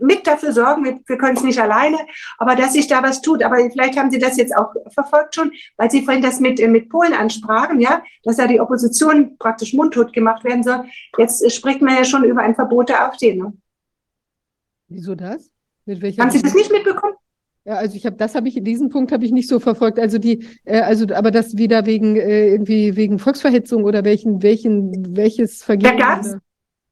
mit 0.00 0.26
dafür 0.26 0.52
sorgen, 0.52 0.84
wir, 0.84 1.00
wir 1.06 1.18
können 1.18 1.36
es 1.36 1.42
nicht 1.42 1.60
alleine, 1.60 1.98
aber 2.38 2.54
dass 2.54 2.72
sich 2.72 2.86
da 2.86 3.02
was 3.02 3.20
tut. 3.20 3.42
Aber 3.42 3.56
vielleicht 3.70 3.98
haben 3.98 4.10
Sie 4.10 4.18
das 4.18 4.36
jetzt 4.36 4.56
auch 4.56 4.72
verfolgt 4.92 5.34
schon, 5.34 5.52
weil 5.76 5.90
Sie 5.90 6.04
vorhin 6.04 6.22
das 6.22 6.40
mit, 6.40 6.58
mit 6.68 6.88
Polen 6.88 7.12
ansprachen, 7.12 7.80
ja, 7.80 8.02
dass 8.24 8.36
da 8.36 8.46
die 8.46 8.60
Opposition 8.60 9.36
praktisch 9.38 9.74
mundtot 9.74 10.12
gemacht 10.12 10.44
werden 10.44 10.62
soll. 10.62 10.84
Jetzt 11.16 11.50
spricht 11.52 11.82
man 11.82 11.96
ja 11.96 12.04
schon 12.04 12.24
über 12.24 12.42
ein 12.42 12.54
Verbot 12.54 12.88
der 12.88 13.04
AfD. 13.04 13.34
Ne? 13.34 13.52
Wieso 14.88 15.14
das? 15.14 15.50
haben 15.86 16.30
Sie 16.30 16.42
das 16.42 16.54
nicht 16.54 16.70
mitbekommen? 16.70 17.14
Ja, 17.64 17.74
also 17.74 17.96
ich 17.96 18.06
habe, 18.06 18.16
das 18.16 18.34
habe 18.34 18.48
ich, 18.48 18.62
diesen 18.62 18.88
Punkt 18.88 19.12
habe 19.12 19.26
ich 19.26 19.30
nicht 19.30 19.46
so 19.46 19.60
verfolgt. 19.60 19.98
Also 19.98 20.16
die, 20.16 20.46
äh, 20.64 20.80
also 20.80 21.06
aber 21.14 21.30
das 21.30 21.58
wieder 21.58 21.84
wegen 21.84 22.16
äh, 22.16 22.48
irgendwie 22.48 22.96
wegen 22.96 23.18
Volksverhetzung 23.18 23.84
oder 23.84 24.04
welchen, 24.04 24.42
welchen, 24.42 25.14
welches 25.14 25.62
Vergehen? 25.62 25.98
Da 25.98 26.16
gab 26.16 26.24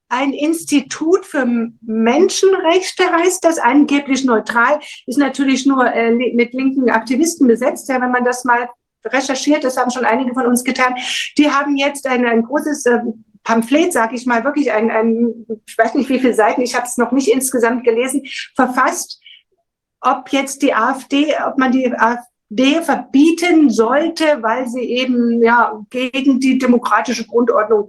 ein 0.09 0.33
Institut 0.33 1.27
für 1.27 1.47
Menschenrechte 1.81 3.11
heißt 3.11 3.45
das, 3.45 3.59
angeblich 3.59 4.25
neutral, 4.25 4.79
ist 5.07 5.19
natürlich 5.19 5.67
nur 5.67 5.87
äh, 5.87 6.13
mit 6.13 6.53
linken 6.55 6.91
Aktivisten 6.91 7.49
besetzt. 7.49 7.89
Ja, 7.89 8.01
wenn 8.01 8.13
man 8.13 8.25
das 8.25 8.45
mal 8.45 8.69
recherchiert, 9.05 9.65
das 9.65 9.77
haben 9.77 9.91
schon 9.91 10.05
einige 10.05 10.35
von 10.35 10.47
uns 10.47 10.65
getan, 10.65 10.95
die 11.39 11.51
haben 11.51 11.77
jetzt 11.77 12.07
ein, 12.07 12.25
ein 12.25 12.43
großes 12.43 12.87
äh, 12.87 13.01
Pamphlet, 13.43 13.93
sage 13.93 14.17
ich 14.17 14.27
mal, 14.27 14.45
wirklich 14.45 14.73
ein, 14.73 14.91
ein, 14.91 15.47
ich 15.67 15.79
weiß 15.79 15.95
nicht 15.95 16.09
wie 16.09 16.19
viele 16.19 16.35
Seiten, 16.35 16.63
ich 16.63 16.75
habe 16.75 16.87
es 16.87 16.97
noch 16.97 17.13
nicht 17.13 17.29
insgesamt 17.29 17.85
gelesen, 17.85 18.23
verfasst, 18.55 19.21
ob 20.01 20.31
jetzt 20.31 20.63
die 20.63 20.75
AfD, 20.75 21.35
ob 21.47 21.57
man 21.57 21.73
die 21.73 21.93
AfD 21.93 22.83
verbieten 22.83 23.71
sollte, 23.71 24.43
weil 24.43 24.69
sie 24.69 24.83
eben 24.83 25.43
ja 25.43 25.81
gegen 25.91 26.41
die 26.41 26.59
demokratische 26.59 27.27
Grundordnung 27.27 27.89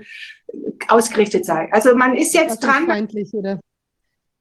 ausgerichtet 0.87 1.45
sei. 1.45 1.69
Also 1.71 1.95
man 1.95 2.15
ist 2.15 2.33
jetzt 2.33 2.59
dran. 2.59 3.07
Oder? 3.33 3.59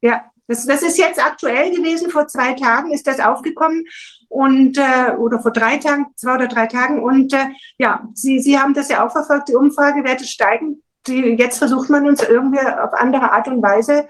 Ja, 0.00 0.30
das, 0.46 0.66
das 0.66 0.82
ist 0.82 0.98
jetzt 0.98 1.24
aktuell 1.24 1.70
gewesen. 1.74 2.10
Vor 2.10 2.28
zwei 2.28 2.52
Tagen 2.54 2.92
ist 2.92 3.06
das 3.06 3.20
aufgekommen 3.20 3.84
und 4.28 4.78
äh, 4.78 5.12
oder 5.16 5.40
vor 5.40 5.50
drei 5.50 5.78
Tagen, 5.78 6.06
zwei 6.16 6.34
oder 6.34 6.48
drei 6.48 6.66
Tagen. 6.66 7.02
Und 7.02 7.32
äh, 7.32 7.48
ja, 7.78 8.08
Sie, 8.14 8.38
Sie 8.38 8.58
haben 8.58 8.74
das 8.74 8.88
ja 8.88 9.04
auch 9.04 9.12
verfolgt. 9.12 9.48
Die 9.48 9.56
Umfragewerte 9.56 10.24
steigen. 10.24 10.82
Die, 11.06 11.20
jetzt 11.20 11.58
versucht 11.58 11.90
man 11.90 12.06
uns 12.06 12.22
irgendwie 12.22 12.60
auf 12.60 12.92
andere 12.92 13.32
Art 13.32 13.48
und 13.48 13.62
Weise 13.62 14.08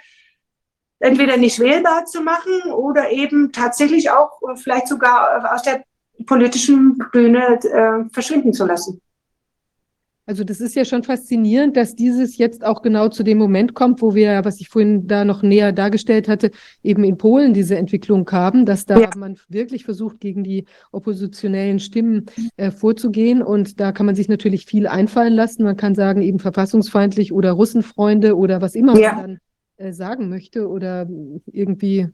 entweder 0.99 1.36
nicht 1.36 1.58
wählbar 1.58 2.07
zu 2.07 2.23
machen 2.23 2.73
oder 2.73 3.10
eben 3.10 3.52
tatsächlich 3.52 4.10
auch 4.10 4.41
vielleicht 4.57 4.89
sogar 4.89 5.52
aus 5.55 5.62
der 5.62 5.84
politischen 6.25 6.97
Bühne 7.12 7.58
äh, 7.62 8.08
verschwinden 8.12 8.55
zu 8.55 8.65
lassen. 8.65 9.00
Also 10.27 10.43
das 10.43 10.61
ist 10.61 10.75
ja 10.75 10.85
schon 10.85 11.05
faszinierend, 11.05 11.77
dass 11.77 11.95
dieses 11.95 12.37
jetzt 12.37 12.65
auch 12.65 12.83
genau 12.83 13.09
zu 13.09 13.23
dem 13.23 13.39
Moment 13.39 13.75
kommt, 13.75 14.03
wo 14.03 14.17
wir, 14.17 14.45
was 14.45 14.61
ich 14.61 14.69
vorhin 14.69 15.07
da 15.07 15.25
noch 15.25 15.43
näher 15.43 15.71
dargestellt 15.71 16.27
hatte, 16.27 16.51
eben 16.83 17.05
in 17.05 17.17
Polen 17.17 17.55
diese 17.55 17.77
Entwicklung 17.77 18.29
haben, 18.33 18.67
dass 18.67 18.87
da 18.87 18.99
ja. 19.01 19.11
man 19.17 19.39
wirklich 19.49 19.85
versucht, 19.85 20.19
gegen 20.19 20.43
die 20.43 20.65
oppositionellen 20.91 21.79
Stimmen 21.79 22.27
äh, 22.57 22.73
vorzugehen. 22.73 23.41
Und 23.41 23.79
da 23.79 23.93
kann 23.93 24.05
man 24.05 24.17
sich 24.17 24.29
natürlich 24.29 24.67
viel 24.67 24.89
einfallen 24.89 25.33
lassen. 25.33 25.63
Man 25.63 25.77
kann 25.77 25.95
sagen, 25.95 26.23
eben 26.23 26.41
verfassungsfeindlich 26.41 27.33
oder 27.33 27.53
Russenfreunde 27.53 28.37
oder 28.37 28.61
was 28.61 28.75
immer 28.75 28.99
ja. 28.99 29.13
man 29.13 29.23
dann 29.23 29.39
äh, 29.77 29.93
sagen 29.93 30.29
möchte 30.29 30.69
oder 30.69 31.09
irgendwie 31.47 32.09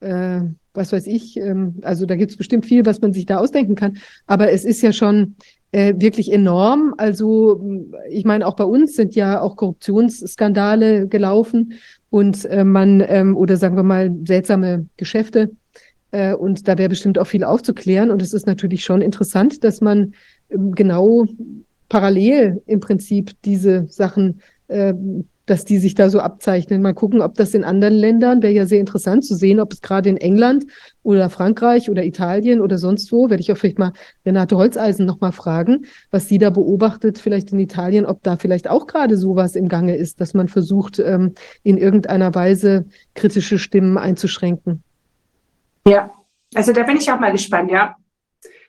äh, 0.00 0.40
was 0.72 0.92
weiß 0.92 1.06
ich, 1.06 1.36
ähm, 1.36 1.80
also 1.82 2.06
da 2.06 2.16
gibt 2.16 2.30
es 2.30 2.36
bestimmt 2.36 2.64
viel, 2.64 2.86
was 2.86 3.00
man 3.00 3.12
sich 3.12 3.26
da 3.26 3.38
ausdenken 3.38 3.74
kann. 3.74 3.98
Aber 4.26 4.50
es 4.50 4.64
ist 4.64 4.82
ja 4.82 4.92
schon 4.92 5.36
äh, 5.72 5.94
wirklich 5.98 6.32
enorm. 6.32 6.94
Also 6.98 7.60
ich 8.08 8.24
meine, 8.24 8.46
auch 8.46 8.56
bei 8.56 8.64
uns 8.64 8.94
sind 8.94 9.14
ja 9.14 9.40
auch 9.40 9.56
Korruptionsskandale 9.56 11.06
gelaufen 11.06 11.74
und 12.10 12.44
äh, 12.46 12.64
man, 12.64 13.04
ähm, 13.06 13.36
oder 13.36 13.56
sagen 13.56 13.76
wir 13.76 13.82
mal, 13.82 14.10
seltsame 14.26 14.86
Geschäfte. 14.96 15.50
Äh, 16.10 16.34
und 16.34 16.66
da 16.66 16.76
wäre 16.76 16.88
bestimmt 16.88 17.18
auch 17.18 17.26
viel 17.26 17.44
aufzuklären. 17.44 18.10
Und 18.10 18.20
es 18.22 18.32
ist 18.32 18.46
natürlich 18.46 18.84
schon 18.84 19.00
interessant, 19.00 19.62
dass 19.62 19.80
man 19.80 20.14
ähm, 20.50 20.72
genau 20.72 21.26
parallel 21.88 22.62
im 22.66 22.80
Prinzip 22.80 23.32
diese 23.44 23.86
Sachen 23.88 24.40
äh, 24.68 24.94
dass 25.50 25.64
die 25.64 25.78
sich 25.78 25.96
da 25.96 26.10
so 26.10 26.20
abzeichnen. 26.20 26.80
Mal 26.80 26.94
gucken, 26.94 27.20
ob 27.20 27.34
das 27.34 27.54
in 27.54 27.64
anderen 27.64 27.94
Ländern, 27.94 28.40
wäre 28.40 28.52
ja 28.52 28.66
sehr 28.66 28.78
interessant 28.78 29.24
zu 29.24 29.34
sehen, 29.34 29.58
ob 29.58 29.72
es 29.72 29.80
gerade 29.80 30.08
in 30.08 30.16
England 30.16 30.66
oder 31.02 31.28
Frankreich 31.28 31.90
oder 31.90 32.04
Italien 32.04 32.60
oder 32.60 32.78
sonst 32.78 33.10
wo, 33.10 33.30
werde 33.30 33.40
ich 33.40 33.50
auch 33.50 33.56
vielleicht 33.56 33.80
mal 33.80 33.92
Renate 34.24 34.56
Holzeisen 34.56 35.06
nochmal 35.06 35.32
fragen, 35.32 35.86
was 36.12 36.28
sie 36.28 36.38
da 36.38 36.50
beobachtet, 36.50 37.18
vielleicht 37.18 37.50
in 37.50 37.58
Italien, 37.58 38.06
ob 38.06 38.22
da 38.22 38.36
vielleicht 38.36 38.70
auch 38.70 38.86
gerade 38.86 39.16
sowas 39.16 39.56
im 39.56 39.68
Gange 39.68 39.96
ist, 39.96 40.20
dass 40.20 40.34
man 40.34 40.46
versucht, 40.46 41.00
ähm, 41.00 41.34
in 41.64 41.78
irgendeiner 41.78 42.32
Weise 42.32 42.86
kritische 43.14 43.58
Stimmen 43.58 43.98
einzuschränken. 43.98 44.84
Ja, 45.84 46.12
also 46.54 46.72
da 46.72 46.84
bin 46.84 46.96
ich 46.96 47.10
auch 47.10 47.18
mal 47.18 47.32
gespannt, 47.32 47.72
ja 47.72 47.96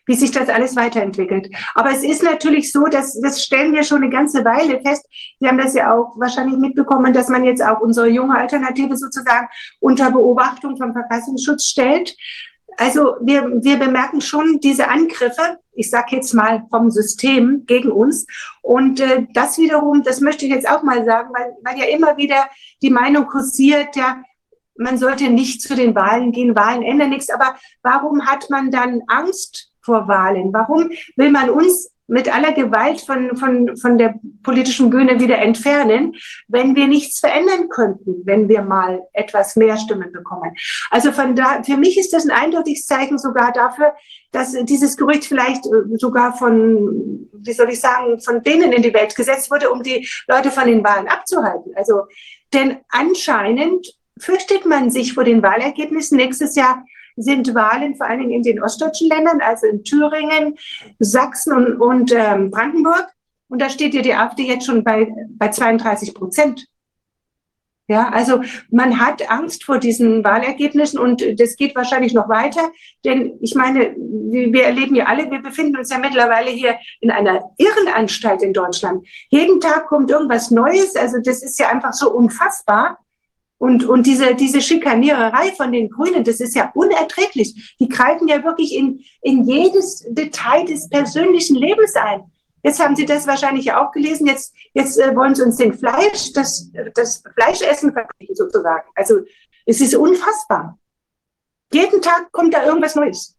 wie 0.05 0.15
sich 0.15 0.31
das 0.31 0.49
alles 0.49 0.75
weiterentwickelt. 0.75 1.49
Aber 1.75 1.91
es 1.91 2.03
ist 2.03 2.23
natürlich 2.23 2.71
so, 2.71 2.85
dass 2.85 3.19
das 3.21 3.43
stellen 3.43 3.73
wir 3.73 3.83
schon 3.83 4.03
eine 4.03 4.11
ganze 4.11 4.43
Weile 4.43 4.81
fest. 4.81 5.05
Sie 5.39 5.47
haben 5.47 5.57
das 5.57 5.73
ja 5.73 5.93
auch 5.93 6.13
wahrscheinlich 6.17 6.57
mitbekommen, 6.57 7.13
dass 7.13 7.29
man 7.29 7.43
jetzt 7.43 7.63
auch 7.63 7.81
unsere 7.81 8.07
junge 8.07 8.37
Alternative 8.37 8.97
sozusagen 8.97 9.47
unter 9.79 10.11
Beobachtung 10.11 10.77
vom 10.77 10.93
Verfassungsschutz 10.93 11.65
stellt. 11.65 12.15
Also 12.77 13.15
wir, 13.21 13.43
wir 13.63 13.77
bemerken 13.77 14.21
schon 14.21 14.59
diese 14.59 14.87
Angriffe, 14.87 15.59
ich 15.73 15.89
sage 15.89 16.15
jetzt 16.15 16.33
mal 16.33 16.63
vom 16.69 16.89
System 16.89 17.65
gegen 17.65 17.91
uns. 17.91 18.25
Und 18.61 18.99
äh, 18.99 19.27
das 19.33 19.57
wiederum, 19.57 20.03
das 20.03 20.21
möchte 20.21 20.45
ich 20.45 20.51
jetzt 20.51 20.69
auch 20.69 20.81
mal 20.83 21.05
sagen, 21.05 21.29
weil, 21.33 21.53
weil 21.63 21.79
ja 21.79 21.85
immer 21.93 22.17
wieder 22.17 22.47
die 22.81 22.89
Meinung 22.89 23.27
kursiert, 23.27 23.95
ja, 23.95 24.23
man 24.77 24.97
sollte 24.97 25.29
nicht 25.29 25.61
zu 25.61 25.75
den 25.75 25.93
Wahlen 25.95 26.31
gehen, 26.31 26.55
Wahlen 26.55 26.81
ändern 26.81 27.09
nichts. 27.09 27.29
Aber 27.29 27.55
warum 27.83 28.25
hat 28.25 28.49
man 28.49 28.71
dann 28.71 29.01
Angst 29.07 29.70
vor 29.81 30.07
Wahlen? 30.07 30.53
Warum 30.53 30.89
will 31.15 31.31
man 31.31 31.49
uns 31.49 31.91
mit 32.11 32.33
aller 32.33 32.51
Gewalt 32.51 32.99
von, 32.99 33.37
von, 33.37 33.77
von 33.77 33.97
der 33.97 34.15
politischen 34.43 34.89
Bühne 34.89 35.21
wieder 35.21 35.37
entfernen, 35.37 36.13
wenn 36.49 36.75
wir 36.75 36.87
nichts 36.87 37.19
verändern 37.19 37.69
könnten, 37.69 38.25
wenn 38.25 38.49
wir 38.49 38.63
mal 38.63 39.01
etwas 39.13 39.55
mehr 39.55 39.77
Stimmen 39.77 40.11
bekommen. 40.11 40.53
Also 40.89 41.13
von 41.13 41.35
da, 41.35 41.63
für 41.63 41.77
mich 41.77 41.97
ist 41.97 42.11
das 42.11 42.25
ein 42.25 42.31
eindeutiges 42.31 42.85
Zeichen 42.85 43.17
sogar 43.17 43.53
dafür, 43.53 43.93
dass 44.33 44.51
dieses 44.65 44.97
Gerücht 44.97 45.23
vielleicht 45.23 45.65
äh, 45.67 45.97
sogar 45.97 46.35
von, 46.35 47.29
wie 47.31 47.53
soll 47.53 47.69
ich 47.69 47.79
sagen, 47.79 48.19
von 48.19 48.43
denen 48.43 48.73
in 48.73 48.81
die 48.81 48.93
Welt 48.93 49.15
gesetzt 49.15 49.49
wurde, 49.49 49.71
um 49.71 49.81
die 49.81 50.05
Leute 50.27 50.51
von 50.51 50.67
den 50.67 50.83
Wahlen 50.83 51.07
abzuhalten. 51.07 51.71
Also, 51.77 52.01
denn 52.53 52.79
anscheinend 52.89 53.87
fürchtet 54.19 54.65
man 54.65 54.89
sich 54.89 55.13
vor 55.13 55.23
den 55.23 55.41
Wahlergebnissen 55.41 56.17
nächstes 56.17 56.55
Jahr 56.55 56.83
sind 57.21 57.53
Wahlen 57.53 57.95
vor 57.95 58.07
allen 58.07 58.19
Dingen 58.19 58.31
in 58.31 58.43
den 58.43 58.61
ostdeutschen 58.61 59.09
Ländern, 59.09 59.41
also 59.41 59.67
in 59.67 59.83
Thüringen, 59.83 60.57
Sachsen 60.99 61.53
und, 61.53 61.81
und 61.81 62.11
ähm, 62.13 62.51
Brandenburg. 62.51 63.07
Und 63.49 63.61
da 63.61 63.69
steht 63.69 63.93
ja 63.93 64.01
die 64.01 64.13
AfD 64.13 64.43
jetzt 64.43 64.65
schon 64.65 64.83
bei, 64.83 65.07
bei 65.37 65.49
32 65.49 66.13
Prozent. 66.13 66.65
Ja, 67.91 68.07
also 68.07 68.41
man 68.69 69.01
hat 69.01 69.29
Angst 69.29 69.65
vor 69.65 69.77
diesen 69.77 70.23
Wahlergebnissen 70.23 70.97
und 70.97 71.21
das 71.41 71.57
geht 71.57 71.75
wahrscheinlich 71.75 72.13
noch 72.13 72.29
weiter, 72.29 72.71
denn 73.03 73.37
ich 73.41 73.53
meine, 73.53 73.93
wir 73.97 74.63
erleben 74.63 74.95
ja 74.95 75.07
alle, 75.07 75.29
wir 75.29 75.41
befinden 75.41 75.75
uns 75.75 75.89
ja 75.89 75.97
mittlerweile 75.97 76.51
hier 76.51 76.77
in 77.01 77.11
einer 77.11 77.51
Irrenanstalt 77.57 78.43
in 78.43 78.53
Deutschland. 78.53 79.05
Jeden 79.29 79.59
Tag 79.59 79.87
kommt 79.87 80.09
irgendwas 80.09 80.51
Neues, 80.51 80.95
also 80.95 81.17
das 81.21 81.43
ist 81.43 81.59
ja 81.59 81.67
einfach 81.67 81.91
so 81.91 82.13
unfassbar. 82.13 82.97
Und, 83.61 83.85
und 83.85 84.07
diese, 84.07 84.33
diese 84.33 84.59
Schikaniererei 84.59 85.51
von 85.51 85.71
den 85.71 85.87
Grünen, 85.91 86.23
das 86.23 86.39
ist 86.39 86.55
ja 86.55 86.71
unerträglich. 86.73 87.75
Die 87.79 87.87
greifen 87.87 88.27
ja 88.27 88.43
wirklich 88.43 88.75
in, 88.75 89.03
in 89.21 89.43
jedes 89.43 90.03
Detail 90.09 90.65
des 90.65 90.89
persönlichen 90.89 91.55
Lebens 91.55 91.95
ein. 91.95 92.23
Jetzt 92.63 92.79
haben 92.79 92.95
Sie 92.95 93.05
das 93.05 93.27
wahrscheinlich 93.27 93.71
auch 93.71 93.91
gelesen. 93.91 94.25
Jetzt, 94.25 94.55
jetzt 94.73 94.97
äh, 94.97 95.15
wollen 95.15 95.35
Sie 95.35 95.43
uns 95.43 95.57
den 95.57 95.75
Fleisch, 95.75 96.33
das, 96.33 96.71
das 96.95 97.21
Fleischessen 97.35 97.93
verbieten 97.93 98.33
sozusagen. 98.33 98.89
Also 98.95 99.19
es 99.67 99.79
ist 99.79 99.93
unfassbar. 99.93 100.79
Jeden 101.71 102.01
Tag 102.01 102.31
kommt 102.31 102.55
da 102.55 102.65
irgendwas 102.65 102.95
Neues. 102.95 103.37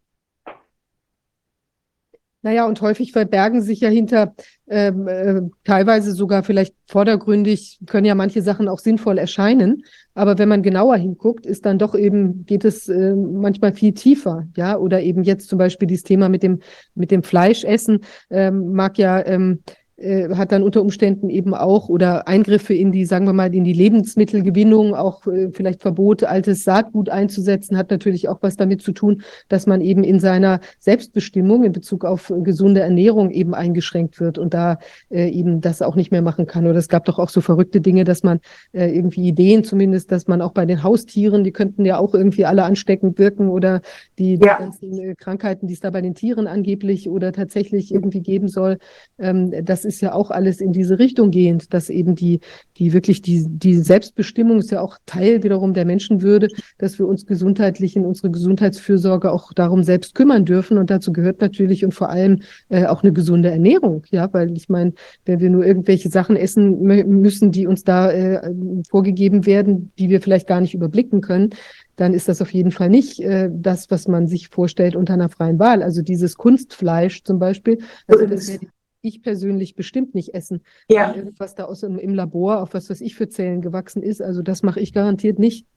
Naja, 2.43 2.65
und 2.67 2.81
häufig 2.81 3.13
verbergen 3.13 3.61
sich 3.61 3.79
ja 3.79 3.89
hinter 3.89 4.35
ähm, 4.67 5.07
äh, 5.07 5.41
teilweise 5.63 6.11
sogar 6.11 6.43
vielleicht 6.43 6.75
vordergründig, 6.87 7.79
können 7.87 8.05
ja 8.05 8.15
manche 8.15 8.41
Sachen 8.41 8.67
auch 8.67 8.79
sinnvoll 8.79 9.17
erscheinen. 9.17 9.83
Aber 10.13 10.37
wenn 10.37 10.49
man 10.49 10.61
genauer 10.61 10.97
hinguckt, 10.97 11.45
ist 11.45 11.65
dann 11.65 11.79
doch 11.79 11.95
eben, 11.95 12.45
geht 12.45 12.65
es 12.65 12.89
äh, 12.89 13.15
manchmal 13.15 13.73
viel 13.73 13.93
tiefer, 13.93 14.45
ja. 14.57 14.77
Oder 14.77 15.01
eben 15.01 15.23
jetzt 15.23 15.47
zum 15.47 15.57
Beispiel 15.57 15.87
dieses 15.87 16.03
Thema 16.03 16.27
mit 16.27 16.43
dem, 16.43 16.59
mit 16.95 17.11
dem 17.11 17.23
Fleischessen, 17.23 18.01
ähm, 18.29 18.73
mag 18.73 18.97
ja 18.97 19.25
ähm, 19.25 19.63
äh, 19.97 20.29
hat 20.35 20.51
dann 20.51 20.63
unter 20.63 20.81
Umständen 20.81 21.29
eben 21.29 21.53
auch 21.53 21.89
oder 21.89 22.27
Eingriffe 22.27 22.73
in 22.73 22.91
die, 22.91 23.05
sagen 23.05 23.25
wir 23.25 23.33
mal, 23.33 23.53
in 23.53 23.63
die 23.63 23.73
Lebensmittelgewinnung, 23.73 24.95
auch 24.95 25.27
äh, 25.27 25.49
vielleicht 25.51 25.81
Verbote, 25.81 26.29
altes 26.29 26.63
Saatgut 26.63 27.09
einzusetzen, 27.09 27.77
hat 27.77 27.91
natürlich 27.91 28.27
auch 28.27 28.39
was 28.41 28.55
damit 28.55 28.81
zu 28.81 28.91
tun, 28.91 29.21
dass 29.49 29.67
man 29.67 29.81
eben 29.81 30.03
in 30.03 30.19
seiner 30.19 30.59
Selbstbestimmung 30.79 31.63
in 31.63 31.71
Bezug 31.71 32.05
auf 32.05 32.33
gesunde 32.43 32.81
Ernährung 32.81 33.29
eben 33.29 33.53
eingeschränkt 33.53 34.19
wird 34.19 34.37
und 34.37 34.53
da 34.53 34.79
äh, 35.09 35.29
eben 35.29 35.61
das 35.61 35.81
auch 35.81 35.95
nicht 35.95 36.11
mehr 36.11 36.21
machen 36.21 36.47
kann. 36.47 36.65
Oder 36.65 36.79
es 36.79 36.89
gab 36.89 37.05
doch 37.05 37.19
auch 37.19 37.29
so 37.29 37.41
verrückte 37.41 37.79
Dinge, 37.79 38.03
dass 38.03 38.23
man 38.23 38.39
äh, 38.71 38.87
irgendwie 38.87 39.27
Ideen 39.27 39.63
zumindest, 39.63 40.11
dass 40.11 40.27
man 40.27 40.41
auch 40.41 40.53
bei 40.53 40.65
den 40.65 40.83
Haustieren, 40.83 41.43
die 41.43 41.51
könnten 41.51 41.85
ja 41.85 41.97
auch 41.97 42.13
irgendwie 42.13 42.45
alle 42.45 42.63
ansteckend 42.63 43.19
wirken 43.19 43.49
oder 43.49 43.81
die, 44.17 44.37
die 44.37 44.45
ganzen 44.45 44.99
äh, 44.99 45.15
Krankheiten, 45.15 45.67
die 45.67 45.73
es 45.73 45.79
da 45.79 45.89
bei 45.89 46.01
den 46.01 46.15
Tieren 46.15 46.47
angeblich 46.47 47.09
oder 47.09 47.31
tatsächlich 47.31 47.93
irgendwie 47.93 48.21
geben 48.21 48.47
soll, 48.47 48.77
ähm, 49.19 49.51
das 49.83 49.95
ist 49.95 50.01
ja 50.01 50.13
auch 50.13 50.31
alles 50.31 50.61
in 50.61 50.71
diese 50.71 50.99
Richtung 50.99 51.31
gehend, 51.31 51.73
dass 51.73 51.89
eben 51.89 52.15
die, 52.15 52.39
die 52.77 52.93
wirklich 52.93 53.21
die, 53.21 53.45
die 53.47 53.75
Selbstbestimmung 53.75 54.59
ist 54.59 54.71
ja 54.71 54.81
auch 54.81 54.97
Teil 55.05 55.43
wiederum 55.43 55.73
der 55.73 55.85
Menschenwürde, 55.85 56.47
dass 56.77 56.99
wir 56.99 57.07
uns 57.07 57.25
gesundheitlich 57.25 57.95
in 57.95 58.05
unsere 58.05 58.31
Gesundheitsfürsorge 58.31 59.31
auch 59.31 59.51
darum 59.53 59.83
selbst 59.83 60.15
kümmern 60.15 60.45
dürfen. 60.45 60.77
Und 60.77 60.89
dazu 60.89 61.11
gehört 61.11 61.41
natürlich 61.41 61.83
und 61.83 61.93
vor 61.93 62.09
allem 62.09 62.41
äh, 62.69 62.85
auch 62.85 63.03
eine 63.03 63.13
gesunde 63.13 63.51
Ernährung. 63.51 64.03
Ja, 64.11 64.31
weil 64.33 64.55
ich 64.55 64.69
meine, 64.69 64.93
wenn 65.25 65.39
wir 65.39 65.49
nur 65.49 65.65
irgendwelche 65.65 66.09
Sachen 66.09 66.35
essen 66.35 66.81
müssen, 66.81 67.51
die 67.51 67.67
uns 67.67 67.83
da 67.83 68.11
äh, 68.11 68.53
vorgegeben 68.89 69.45
werden, 69.45 69.91
die 69.99 70.09
wir 70.09 70.21
vielleicht 70.21 70.47
gar 70.47 70.61
nicht 70.61 70.73
überblicken 70.73 71.21
können, 71.21 71.49
dann 71.95 72.13
ist 72.13 72.27
das 72.27 72.41
auf 72.41 72.51
jeden 72.51 72.71
Fall 72.71 72.89
nicht 72.89 73.19
äh, 73.19 73.49
das, 73.53 73.91
was 73.91 74.07
man 74.07 74.27
sich 74.27 74.49
vorstellt 74.49 74.95
unter 74.95 75.13
einer 75.13 75.29
freien 75.29 75.59
Wahl. 75.59 75.83
Also 75.83 76.01
dieses 76.01 76.35
Kunstfleisch 76.35 77.23
zum 77.23 77.37
Beispiel, 77.39 77.79
also 78.07 78.25
das 78.25 78.47
wäre 78.47 78.59
ich 79.03 79.21
persönlich 79.21 79.75
bestimmt 79.75 80.15
nicht 80.15 80.33
essen. 80.33 80.63
Ja. 80.87 81.13
Irgendwas 81.13 81.55
da 81.55 81.65
aus 81.65 81.83
im, 81.83 82.13
Labor, 82.13 82.61
auf 82.61 82.73
was, 82.73 82.89
was 82.89 83.01
ich 83.01 83.15
für 83.15 83.29
Zellen 83.29 83.61
gewachsen 83.61 84.01
ist. 84.01 84.21
Also 84.21 84.41
das 84.41 84.63
mache 84.63 84.79
ich 84.79 84.93
garantiert 84.93 85.39
nicht. 85.39 85.67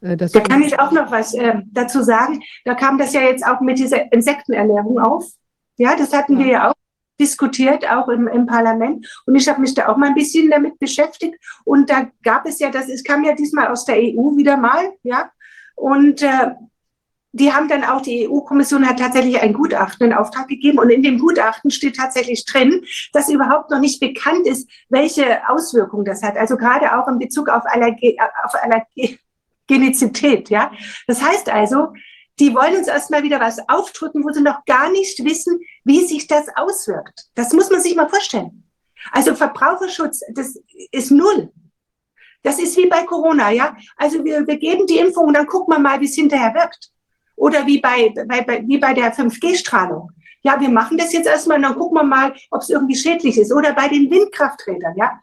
Äh, 0.00 0.16
da 0.16 0.28
kann 0.28 0.62
ich 0.62 0.78
auch 0.78 0.92
noch 0.92 1.10
was 1.10 1.34
äh, 1.34 1.56
dazu 1.72 2.02
sagen. 2.02 2.40
Da 2.64 2.74
kam 2.74 2.96
das 2.96 3.12
ja 3.12 3.22
jetzt 3.22 3.44
auch 3.44 3.60
mit 3.60 3.78
dieser 3.78 4.12
Insektenernährung 4.12 4.98
auf. 4.98 5.26
Ja, 5.76 5.96
das 5.96 6.12
hatten 6.12 6.38
ja. 6.38 6.38
wir 6.38 6.46
ja 6.46 6.70
auch 6.70 6.74
diskutiert, 7.20 7.88
auch 7.90 8.08
im, 8.08 8.28
im 8.28 8.46
Parlament. 8.46 9.06
Und 9.26 9.34
ich 9.34 9.48
habe 9.48 9.60
mich 9.60 9.74
da 9.74 9.88
auch 9.88 9.96
mal 9.96 10.08
ein 10.08 10.14
bisschen 10.14 10.48
damit 10.48 10.78
beschäftigt. 10.78 11.36
Und 11.64 11.90
da 11.90 12.08
gab 12.22 12.46
es 12.46 12.60
ja, 12.60 12.70
das 12.70 12.88
es 12.88 13.04
kam 13.04 13.24
ja 13.24 13.34
diesmal 13.34 13.68
aus 13.68 13.84
der 13.84 13.96
EU 13.96 14.36
wieder 14.36 14.56
mal, 14.56 14.92
ja. 15.02 15.30
Und 15.74 16.22
äh, 16.22 16.52
die 17.32 17.52
haben 17.52 17.68
dann 17.68 17.84
auch, 17.84 18.00
die 18.00 18.28
EU-Kommission 18.28 18.88
hat 18.88 18.98
tatsächlich 18.98 19.40
ein 19.40 19.52
Gutachten 19.52 20.06
in 20.06 20.12
Auftrag 20.12 20.48
gegeben 20.48 20.78
und 20.78 20.90
in 20.90 21.02
dem 21.02 21.18
Gutachten 21.18 21.70
steht 21.70 21.96
tatsächlich 21.96 22.44
drin, 22.44 22.84
dass 23.12 23.28
überhaupt 23.28 23.70
noch 23.70 23.78
nicht 23.78 24.00
bekannt 24.00 24.46
ist, 24.46 24.68
welche 24.88 25.48
Auswirkungen 25.48 26.04
das 26.04 26.22
hat. 26.22 26.36
Also 26.36 26.56
gerade 26.56 26.98
auch 26.98 27.06
in 27.08 27.18
Bezug 27.18 27.48
auf, 27.48 27.62
Allerge 27.66 28.16
auf 28.44 28.54
Allergenizität, 29.68 30.50
ja. 30.50 30.72
Das 31.06 31.22
heißt 31.22 31.48
also, 31.50 31.92
die 32.40 32.54
wollen 32.54 32.76
uns 32.76 32.88
erstmal 32.88 33.22
wieder 33.22 33.38
was 33.38 33.58
aufdrücken, 33.68 34.24
wo 34.24 34.32
sie 34.32 34.42
noch 34.42 34.64
gar 34.64 34.90
nicht 34.90 35.22
wissen, 35.24 35.60
wie 35.84 36.06
sich 36.06 36.26
das 36.26 36.46
auswirkt. 36.56 37.26
Das 37.34 37.52
muss 37.52 37.70
man 37.70 37.80
sich 37.80 37.94
mal 37.94 38.08
vorstellen. 38.08 38.64
Also 39.12 39.34
Verbraucherschutz, 39.34 40.22
das 40.34 40.58
ist 40.90 41.10
null. 41.10 41.52
Das 42.42 42.58
ist 42.58 42.76
wie 42.76 42.86
bei 42.86 43.04
Corona, 43.04 43.50
ja. 43.50 43.76
Also 43.96 44.24
wir, 44.24 44.46
wir 44.46 44.56
geben 44.56 44.86
die 44.86 44.98
Impfung 44.98 45.26
und 45.26 45.34
dann 45.34 45.46
gucken 45.46 45.74
wir 45.74 45.78
mal, 45.78 46.00
wie 46.00 46.06
es 46.06 46.14
hinterher 46.14 46.54
wirkt. 46.54 46.90
Oder 47.40 47.66
wie 47.66 47.80
bei, 47.80 48.12
bei, 48.26 48.42
bei, 48.42 48.62
wie 48.66 48.78
bei 48.78 48.92
der 48.92 49.14
5G-Strahlung. 49.14 50.10
Ja, 50.42 50.60
wir 50.60 50.68
machen 50.68 50.98
das 50.98 51.12
jetzt 51.12 51.26
erstmal 51.26 51.56
und 51.56 51.62
dann 51.64 51.74
gucken 51.74 51.96
wir 51.96 52.04
mal, 52.04 52.34
ob 52.50 52.60
es 52.60 52.68
irgendwie 52.68 52.96
schädlich 52.96 53.38
ist. 53.38 53.52
Oder 53.52 53.72
bei 53.72 53.88
den 53.88 54.10
Windkrafträdern, 54.10 54.94
ja. 54.96 55.18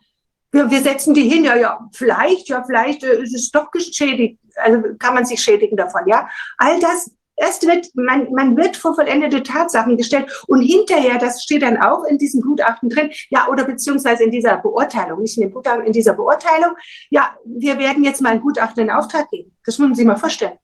Wir, 0.51 0.69
wir 0.71 0.81
setzen 0.81 1.13
die 1.13 1.29
hin, 1.29 1.43
ja, 1.43 1.55
ja, 1.55 1.87
vielleicht, 1.93 2.49
ja, 2.49 2.63
vielleicht 2.63 3.03
äh, 3.03 3.21
ist 3.21 3.35
es 3.35 3.51
doch 3.51 3.69
geschädigt, 3.69 4.39
also 4.55 4.81
kann 4.97 5.13
man 5.13 5.25
sich 5.25 5.41
schädigen 5.41 5.77
davon, 5.77 6.07
ja. 6.07 6.27
All 6.57 6.79
das 6.79 7.11
Erst 7.39 7.67
wird, 7.67 7.91
man, 7.93 8.33
man 8.33 8.57
wird 8.57 8.75
vor 8.75 8.95
vollendete 8.95 9.43
Tatsachen 9.43 9.95
gestellt 9.95 10.43
und 10.47 10.61
hinterher, 10.61 11.19
das 11.19 11.43
steht 11.43 11.61
dann 11.61 11.77
auch 11.77 12.03
in 12.05 12.17
diesem 12.17 12.41
Gutachten 12.41 12.89
drin, 12.89 13.11
ja, 13.29 13.47
oder 13.47 13.63
beziehungsweise 13.63 14.23
in 14.23 14.31
dieser 14.31 14.57
Beurteilung, 14.57 15.21
nicht 15.21 15.37
in 15.37 15.43
dem 15.43 15.53
Gutachten, 15.53 15.85
in 15.85 15.93
dieser 15.93 16.13
Beurteilung, 16.13 16.75
ja, 17.11 17.37
wir 17.45 17.77
werden 17.77 18.03
jetzt 18.03 18.23
mal 18.23 18.31
ein 18.31 18.41
Gutachten 18.41 18.81
in 18.81 18.89
Auftrag 18.89 19.29
geben. 19.29 19.55
Das 19.63 19.77
müssen 19.77 19.93
Sie 19.93 20.03
mal 20.03 20.15
vorstellen. 20.15 20.57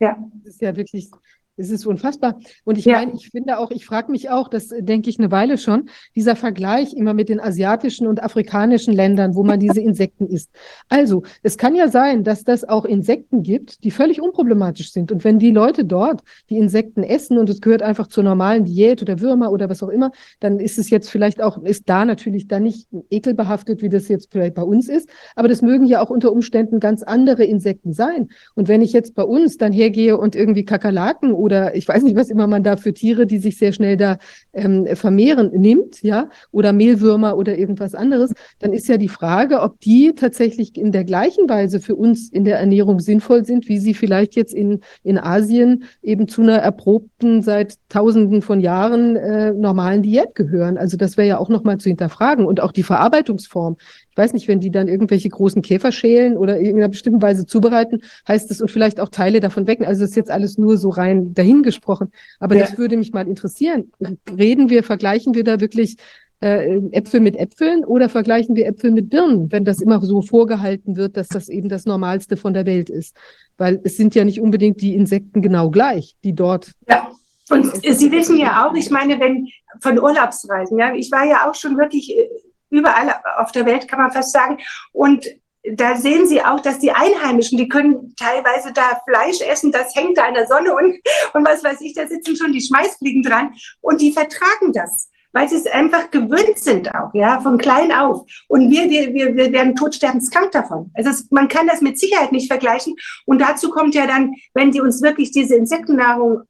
Ja. 0.00 0.16
Das 0.44 0.54
ist 0.54 0.62
ja 0.62 0.76
wirklich 0.76 1.10
es 1.58 1.70
ist 1.70 1.86
unfassbar. 1.86 2.38
Und 2.64 2.78
ich 2.78 2.84
ja. 2.84 2.98
meine, 2.98 3.12
ich 3.14 3.28
finde 3.30 3.58
auch, 3.58 3.70
ich 3.70 3.84
frage 3.84 4.12
mich 4.12 4.30
auch, 4.30 4.48
das 4.48 4.68
denke 4.68 5.10
ich 5.10 5.18
eine 5.18 5.30
Weile 5.30 5.58
schon, 5.58 5.90
dieser 6.14 6.36
Vergleich 6.36 6.94
immer 6.94 7.14
mit 7.14 7.28
den 7.28 7.40
asiatischen 7.40 8.06
und 8.06 8.22
afrikanischen 8.22 8.94
Ländern, 8.94 9.34
wo 9.34 9.42
man 9.42 9.58
diese 9.60 9.80
Insekten 9.88 10.26
isst. 10.26 10.50
Also, 10.88 11.22
es 11.42 11.58
kann 11.58 11.74
ja 11.74 11.88
sein, 11.88 12.24
dass 12.24 12.44
das 12.44 12.66
auch 12.66 12.84
Insekten 12.84 13.42
gibt, 13.42 13.84
die 13.84 13.90
völlig 13.90 14.22
unproblematisch 14.22 14.92
sind. 14.92 15.10
Und 15.10 15.24
wenn 15.24 15.38
die 15.38 15.50
Leute 15.50 15.84
dort 15.84 16.22
die 16.48 16.58
Insekten 16.58 17.02
essen 17.02 17.38
und 17.38 17.50
es 17.50 17.60
gehört 17.60 17.82
einfach 17.82 18.06
zur 18.06 18.22
normalen 18.22 18.64
Diät 18.64 19.02
oder 19.02 19.20
Würmer 19.20 19.50
oder 19.50 19.68
was 19.68 19.82
auch 19.82 19.88
immer, 19.88 20.12
dann 20.40 20.60
ist 20.60 20.78
es 20.78 20.90
jetzt 20.90 21.10
vielleicht 21.10 21.42
auch, 21.42 21.62
ist 21.62 21.88
da 21.88 22.04
natürlich 22.04 22.46
dann 22.46 22.62
nicht 22.62 22.88
ekelbehaftet, 23.10 23.82
wie 23.82 23.88
das 23.88 24.08
jetzt 24.08 24.28
vielleicht 24.30 24.54
bei 24.54 24.62
uns 24.62 24.88
ist. 24.88 25.08
Aber 25.34 25.48
das 25.48 25.62
mögen 25.62 25.86
ja 25.86 26.00
auch 26.00 26.10
unter 26.10 26.32
Umständen 26.32 26.80
ganz 26.80 27.02
andere 27.02 27.44
Insekten 27.44 27.92
sein. 27.92 28.28
Und 28.54 28.68
wenn 28.68 28.82
ich 28.82 28.92
jetzt 28.92 29.14
bei 29.14 29.24
uns 29.24 29.56
dann 29.56 29.72
hergehe 29.72 30.16
und 30.16 30.36
irgendwie 30.36 30.64
Kakerlaken 30.64 31.32
oder 31.32 31.47
ich 31.74 31.86
weiß 31.88 32.02
nicht, 32.02 32.16
was 32.16 32.30
immer 32.30 32.46
man 32.46 32.62
da 32.62 32.76
für 32.76 32.92
Tiere, 32.92 33.26
die 33.26 33.38
sich 33.38 33.58
sehr 33.58 33.72
schnell 33.72 33.96
da 33.96 34.18
ähm, 34.52 34.86
vermehren, 34.94 35.50
nimmt, 35.52 36.02
ja, 36.02 36.30
oder 36.50 36.72
Mehlwürmer 36.72 37.36
oder 37.36 37.56
irgendwas 37.56 37.94
anderes, 37.94 38.32
dann 38.58 38.72
ist 38.72 38.88
ja 38.88 38.96
die 38.96 39.08
Frage, 39.08 39.60
ob 39.60 39.80
die 39.80 40.14
tatsächlich 40.14 40.76
in 40.76 40.92
der 40.92 41.04
gleichen 41.04 41.48
Weise 41.48 41.80
für 41.80 41.96
uns 41.96 42.30
in 42.30 42.44
der 42.44 42.58
Ernährung 42.58 43.00
sinnvoll 43.00 43.44
sind, 43.44 43.68
wie 43.68 43.78
sie 43.78 43.94
vielleicht 43.94 44.34
jetzt 44.36 44.54
in, 44.54 44.80
in 45.02 45.18
Asien 45.18 45.84
eben 46.02 46.28
zu 46.28 46.42
einer 46.42 46.58
erprobten, 46.58 47.42
seit 47.42 47.76
Tausenden 47.88 48.42
von 48.42 48.60
Jahren 48.60 49.16
äh, 49.16 49.52
normalen 49.52 50.02
Diät 50.02 50.34
gehören. 50.34 50.78
Also 50.78 50.96
das 50.96 51.16
wäre 51.16 51.28
ja 51.28 51.38
auch 51.38 51.48
nochmal 51.48 51.78
zu 51.78 51.88
hinterfragen 51.88 52.46
und 52.46 52.60
auch 52.60 52.72
die 52.72 52.82
Verarbeitungsform 52.82 53.76
weiß 54.18 54.32
nicht, 54.32 54.48
wenn 54.48 54.60
die 54.60 54.70
dann 54.70 54.88
irgendwelche 54.88 55.28
großen 55.28 55.62
Käfer 55.62 55.92
schälen 55.92 56.36
oder 56.36 56.58
in 56.58 56.66
irgendeiner 56.66 56.90
bestimmten 56.90 57.22
Weise 57.22 57.46
zubereiten, 57.46 58.02
heißt 58.26 58.50
es 58.50 58.60
und 58.60 58.70
vielleicht 58.70 59.00
auch 59.00 59.08
Teile 59.08 59.40
davon 59.40 59.66
wecken. 59.66 59.86
Also 59.86 60.02
das 60.02 60.10
ist 60.10 60.16
jetzt 60.16 60.30
alles 60.30 60.58
nur 60.58 60.76
so 60.76 60.90
rein 60.90 61.32
dahingesprochen. 61.34 62.12
Aber 62.40 62.56
ja. 62.56 62.66
das 62.66 62.76
würde 62.76 62.96
mich 62.96 63.12
mal 63.12 63.26
interessieren. 63.26 63.92
Reden 64.36 64.68
wir, 64.68 64.82
vergleichen 64.82 65.34
wir 65.34 65.44
da 65.44 65.60
wirklich 65.60 65.96
äh, 66.40 66.76
Äpfel 66.92 67.20
mit 67.20 67.36
Äpfeln 67.36 67.84
oder 67.84 68.08
vergleichen 68.08 68.56
wir 68.56 68.66
Äpfel 68.66 68.90
mit 68.90 69.08
Birnen, 69.08 69.50
wenn 69.50 69.64
das 69.64 69.80
immer 69.80 70.00
so 70.00 70.22
vorgehalten 70.22 70.96
wird, 70.96 71.16
dass 71.16 71.28
das 71.28 71.48
eben 71.48 71.68
das 71.68 71.86
Normalste 71.86 72.36
von 72.36 72.54
der 72.54 72.66
Welt 72.66 72.90
ist? 72.90 73.16
Weil 73.56 73.80
es 73.84 73.96
sind 73.96 74.14
ja 74.14 74.24
nicht 74.24 74.40
unbedingt 74.40 74.80
die 74.80 74.94
Insekten 74.94 75.42
genau 75.42 75.70
gleich, 75.70 76.16
die 76.24 76.34
dort. 76.34 76.72
Ja. 76.88 77.10
Und 77.50 77.64
Sie 77.82 78.12
wissen 78.12 78.36
ja 78.36 78.66
auch, 78.66 78.74
ich 78.74 78.90
meine, 78.90 79.18
wenn 79.20 79.48
von 79.80 79.98
Urlaubsreisen, 79.98 80.78
ja, 80.78 80.92
ich 80.94 81.10
war 81.10 81.24
ja 81.24 81.48
auch 81.48 81.54
schon 81.54 81.78
wirklich 81.78 82.14
äh, 82.14 82.28
überall 82.70 83.20
auf 83.36 83.52
der 83.52 83.66
Welt, 83.66 83.88
kann 83.88 84.00
man 84.00 84.12
fast 84.12 84.32
sagen. 84.32 84.58
Und 84.92 85.26
da 85.72 85.96
sehen 85.96 86.26
Sie 86.26 86.42
auch, 86.42 86.60
dass 86.60 86.78
die 86.78 86.92
Einheimischen, 86.92 87.58
die 87.58 87.68
können 87.68 88.14
teilweise 88.16 88.72
da 88.72 89.00
Fleisch 89.06 89.40
essen, 89.40 89.72
das 89.72 89.94
hängt 89.94 90.16
da 90.16 90.26
in 90.26 90.34
der 90.34 90.46
Sonne 90.46 90.74
und, 90.74 90.98
und 91.34 91.46
was 91.46 91.64
weiß 91.64 91.80
ich, 91.80 91.94
da 91.94 92.06
sitzen 92.06 92.36
schon 92.36 92.52
die 92.52 92.60
Schmeißfliegen 92.60 93.22
dran 93.22 93.54
und 93.80 94.00
die 94.00 94.12
vertragen 94.12 94.72
das, 94.72 95.10
weil 95.32 95.48
sie 95.48 95.56
es 95.56 95.66
einfach 95.66 96.10
gewöhnt 96.10 96.58
sind 96.58 96.94
auch, 96.94 97.12
ja, 97.12 97.40
von 97.40 97.58
klein 97.58 97.92
auf. 97.92 98.26
Und 98.48 98.70
wir, 98.70 98.88
wir, 98.88 99.12
wir, 99.12 99.36
wir 99.36 99.52
werden 99.52 99.74
todsterbenskrank 99.74 100.52
davon. 100.52 100.90
Also 100.94 101.10
es, 101.10 101.30
man 101.30 101.48
kann 101.48 101.66
das 101.66 101.80
mit 101.80 101.98
Sicherheit 101.98 102.32
nicht 102.32 102.48
vergleichen. 102.48 102.94
Und 103.26 103.40
dazu 103.40 103.70
kommt 103.70 103.94
ja 103.94 104.06
dann, 104.06 104.34
wenn 104.54 104.70
die 104.70 104.80
uns 104.80 105.02
wirklich 105.02 105.32
diese 105.32 105.56
Insektennahrung 105.56 106.42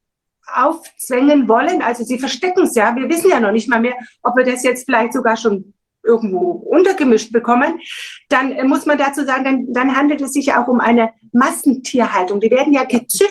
aufzwängen 0.54 1.48
wollen, 1.48 1.82
also 1.82 2.04
sie 2.04 2.18
verstecken 2.18 2.62
es 2.62 2.74
ja, 2.74 2.94
wir 2.96 3.08
wissen 3.08 3.30
ja 3.30 3.40
noch 3.40 3.52
nicht 3.52 3.68
mal 3.68 3.80
mehr, 3.80 3.96
ob 4.22 4.36
wir 4.36 4.44
das 4.44 4.62
jetzt 4.62 4.86
vielleicht 4.86 5.12
sogar 5.12 5.36
schon 5.36 5.74
irgendwo 6.02 6.50
untergemischt 6.50 7.32
bekommen, 7.32 7.80
dann 8.28 8.52
äh, 8.52 8.64
muss 8.64 8.86
man 8.86 8.98
dazu 8.98 9.24
sagen, 9.24 9.44
dann, 9.44 9.72
dann 9.72 9.96
handelt 9.96 10.20
es 10.20 10.32
sich 10.32 10.46
ja 10.46 10.62
auch 10.62 10.68
um 10.68 10.80
eine 10.80 11.10
Massentierhaltung. 11.32 12.40
Die 12.40 12.50
werden 12.50 12.72
ja 12.72 12.84
gezüchtet. 12.84 13.30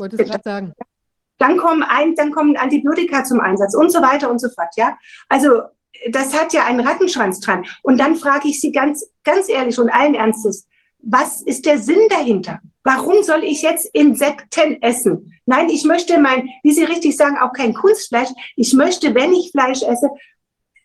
Dann 1.39 1.57
kommen, 1.57 1.83
ein, 1.83 2.15
dann 2.15 2.31
kommen 2.31 2.57
Antibiotika 2.57 3.23
zum 3.23 3.39
Einsatz 3.39 3.75
und 3.75 3.91
so 3.91 4.01
weiter 4.01 4.29
und 4.29 4.39
so 4.39 4.49
fort. 4.49 4.69
Ja, 4.75 4.97
also 5.29 5.61
das 6.09 6.39
hat 6.39 6.53
ja 6.53 6.65
einen 6.65 6.79
Rattenschwanz 6.79 7.39
dran. 7.39 7.65
Und 7.83 7.99
dann 7.99 8.15
frage 8.15 8.47
ich 8.47 8.59
Sie 8.59 8.71
ganz, 8.71 9.07
ganz 9.23 9.49
ehrlich 9.49 9.77
und 9.79 9.89
allen 9.89 10.15
Ernstes, 10.15 10.67
was 10.99 11.41
ist 11.41 11.65
der 11.65 11.77
Sinn 11.77 12.09
dahinter? 12.09 12.59
Warum 12.83 13.23
soll 13.23 13.43
ich 13.43 13.61
jetzt 13.61 13.85
Insekten 13.93 14.81
essen? 14.81 15.33
Nein, 15.45 15.69
ich 15.69 15.85
möchte 15.85 16.19
mein, 16.19 16.49
wie 16.63 16.73
Sie 16.73 16.83
richtig 16.83 17.15
sagen, 17.15 17.37
auch 17.37 17.53
kein 17.53 17.73
Kunstfleisch. 17.73 18.29
Ich 18.55 18.73
möchte, 18.73 19.13
wenn 19.13 19.33
ich 19.33 19.51
Fleisch 19.51 19.83
esse, 19.83 20.09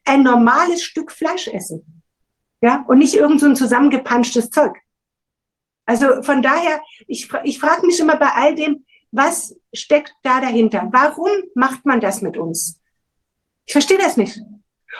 ein 0.04 0.22
normales 0.22 0.82
Stück 0.82 1.12
Fleisch 1.12 1.48
essen. 1.48 2.02
Ja, 2.60 2.84
und 2.86 2.98
nicht 2.98 3.14
irgend 3.14 3.40
so 3.40 3.46
ein 3.46 3.56
zusammengepanschtes 3.56 4.50
Zeug. 4.50 4.76
Also 5.84 6.22
von 6.22 6.42
daher, 6.42 6.80
ich, 7.08 7.28
ich 7.42 7.58
frage 7.58 7.86
mich 7.86 7.98
immer 7.98 8.16
bei 8.16 8.28
all 8.28 8.54
dem, 8.54 8.84
was 9.10 9.56
steckt 9.74 10.14
da 10.22 10.40
dahinter? 10.40 10.88
Warum 10.92 11.28
macht 11.54 11.84
man 11.84 12.00
das 12.00 12.22
mit 12.22 12.36
uns? 12.36 12.80
Ich 13.66 13.72
verstehe 13.72 13.98
das 13.98 14.16
nicht. 14.16 14.40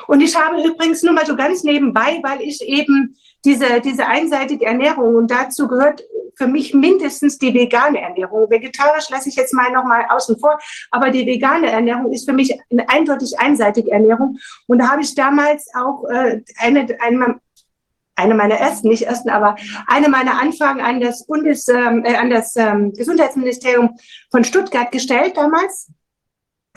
Und 0.07 0.21
ich 0.21 0.37
habe 0.37 0.63
übrigens 0.63 1.03
nur 1.03 1.13
mal 1.13 1.27
so 1.27 1.37
ganz 1.37 1.63
nebenbei, 1.63 2.21
weil 2.23 2.41
ich 2.41 2.61
eben 2.63 3.17
diese, 3.45 3.81
diese 3.81 4.07
einseitige 4.07 4.67
Ernährung 4.67 5.15
und 5.17 5.31
dazu 5.31 5.67
gehört 5.69 6.03
für 6.37 6.47
mich 6.47 6.75
mindestens 6.75 7.39
die 7.39 7.53
vegane 7.55 8.01
Ernährung. 8.01 8.51
Vegetarisch 8.51 9.11
lasse 9.11 9.29
ich 9.29 9.37
jetzt 9.37 9.53
mal 9.53 9.71
nochmal 9.71 10.07
außen 10.09 10.39
vor, 10.39 10.59
aber 10.91 11.11
die 11.11 11.27
vegane 11.27 11.71
Ernährung 11.71 12.13
ist 12.13 12.29
für 12.29 12.33
mich 12.33 12.59
eine 12.71 12.89
eindeutig 12.89 13.39
einseitige 13.39 13.91
Ernährung. 13.91 14.39
Und 14.67 14.79
da 14.79 14.89
habe 14.89 15.03
ich 15.03 15.15
damals 15.15 15.69
auch 15.75 16.05
äh, 16.09 16.41
eine, 16.59 16.87
eine, 17.01 17.41
eine 18.17 18.35
meiner 18.35 18.55
ersten, 18.55 18.89
nicht 18.89 19.07
ersten, 19.07 19.31
aber 19.31 19.57
eine 19.87 20.09
meiner 20.09 20.41
Anfragen 20.41 20.81
an 20.81 21.01
das 21.01 21.27
Bundes, 21.27 21.69
ähm, 21.69 22.05
äh, 22.05 22.17
an 22.17 22.31
das 22.31 22.57
ähm, 22.57 22.93
Gesundheitsministerium 22.93 23.97
von 24.31 24.45
Stuttgart 24.45 24.91
gestellt 24.91 25.37
damals, 25.37 25.91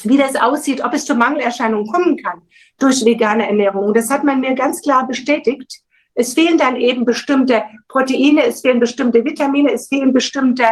wie 0.03 0.17
das 0.17 0.35
aussieht, 0.35 0.83
ob 0.83 0.93
es 0.93 1.05
zu 1.05 1.15
Mangelerscheinungen 1.15 1.87
kommen 1.87 2.17
kann 2.17 2.41
durch 2.77 3.05
vegane 3.05 3.47
Ernährung. 3.47 3.93
Das 3.93 4.09
hat 4.09 4.23
man 4.23 4.41
mir 4.41 4.53
ganz 4.53 4.81
klar 4.81 5.07
bestätigt. 5.07 5.84
Es 6.15 6.33
fehlen 6.33 6.57
dann 6.57 6.75
eben 6.77 7.05
bestimmte 7.05 7.63
Proteine, 7.87 8.45
es 8.45 8.61
fehlen 8.61 8.79
bestimmte 8.79 9.23
Vitamine, 9.23 9.71
es 9.71 9.87
fehlen 9.87 10.13
bestimmte 10.13 10.65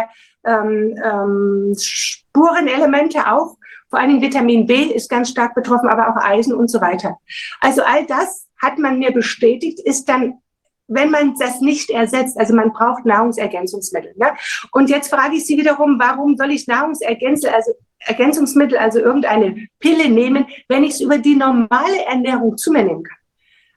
ähm, 0.45 0.97
ähm, 1.03 1.75
Spurenelemente 1.77 3.31
auch. 3.31 3.57
Vor 3.89 3.99
allen 3.99 4.09
Dingen 4.09 4.22
Vitamin 4.22 4.65
B 4.65 4.85
ist 4.85 5.09
ganz 5.09 5.30
stark 5.30 5.53
betroffen, 5.53 5.89
aber 5.89 6.09
auch 6.09 6.23
Eisen 6.23 6.53
und 6.53 6.69
so 6.69 6.81
weiter. 6.81 7.17
Also 7.59 7.83
all 7.83 8.05
das 8.07 8.47
hat 8.61 8.80
man 8.80 8.97
mir 8.97 9.11
bestätigt, 9.11 9.80
ist 9.80 10.09
dann 10.09 10.39
wenn 10.88 11.11
man 11.11 11.35
das 11.39 11.61
nicht 11.61 11.89
ersetzt, 11.89 12.38
also 12.38 12.53
man 12.53 12.73
braucht 12.73 13.05
Nahrungsergänzungsmittel. 13.05 14.13
Ne? 14.17 14.27
Und 14.72 14.89
jetzt 14.89 15.09
frage 15.09 15.35
ich 15.35 15.45
Sie 15.45 15.57
wiederum, 15.57 15.97
warum 15.99 16.35
soll 16.35 16.51
ich 16.51 16.67
Nahrungsergänzungsmittel, 16.67 17.55
also 17.55 17.72
Ergänzungsmittel, 17.99 18.77
also 18.77 18.99
irgendeine 18.99 19.67
Pille 19.80 20.09
nehmen, 20.09 20.45
wenn 20.67 20.83
ich 20.83 20.95
es 20.95 21.01
über 21.01 21.17
die 21.17 21.35
normale 21.35 22.05
Ernährung 22.05 22.57
zu 22.57 22.72
mir 22.72 22.83
nehmen 22.83 23.03
kann? 23.03 23.17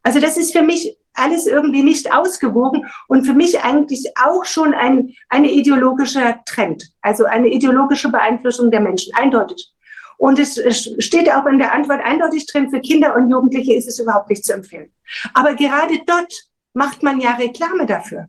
Also 0.02 0.20
das 0.20 0.36
ist 0.36 0.52
für 0.52 0.62
mich 0.62 0.96
alles 1.16 1.46
irgendwie 1.46 1.82
nicht 1.82 2.12
ausgewogen 2.12 2.86
und 3.08 3.26
für 3.26 3.34
mich 3.34 3.60
eigentlich 3.62 4.12
auch 4.16 4.44
schon 4.44 4.74
ein 4.74 5.14
eine 5.28 5.50
ideologischer 5.50 6.40
Trend, 6.46 6.90
also 7.00 7.24
eine 7.24 7.48
ideologische 7.48 8.10
Beeinflussung 8.10 8.70
der 8.70 8.80
Menschen, 8.80 9.14
eindeutig. 9.14 9.72
Und 10.18 10.38
es, 10.38 10.58
steht 10.98 11.30
auch 11.30 11.44
in 11.46 11.58
der 11.58 11.74
Antwort 11.74 12.00
eindeutig 12.02 12.46
drin, 12.46 12.70
für 12.70 12.80
Kinder 12.80 13.14
und 13.16 13.30
Jugendliche 13.30 13.74
ist 13.74 13.88
es 13.88 13.98
überhaupt 13.98 14.30
nicht 14.30 14.44
zu 14.44 14.54
empfehlen. 14.54 14.90
Aber 15.34 15.54
gerade 15.54 15.98
dort 16.06 16.32
macht 16.72 17.02
man 17.02 17.20
ja 17.20 17.32
Reklame 17.34 17.86
dafür. 17.86 18.28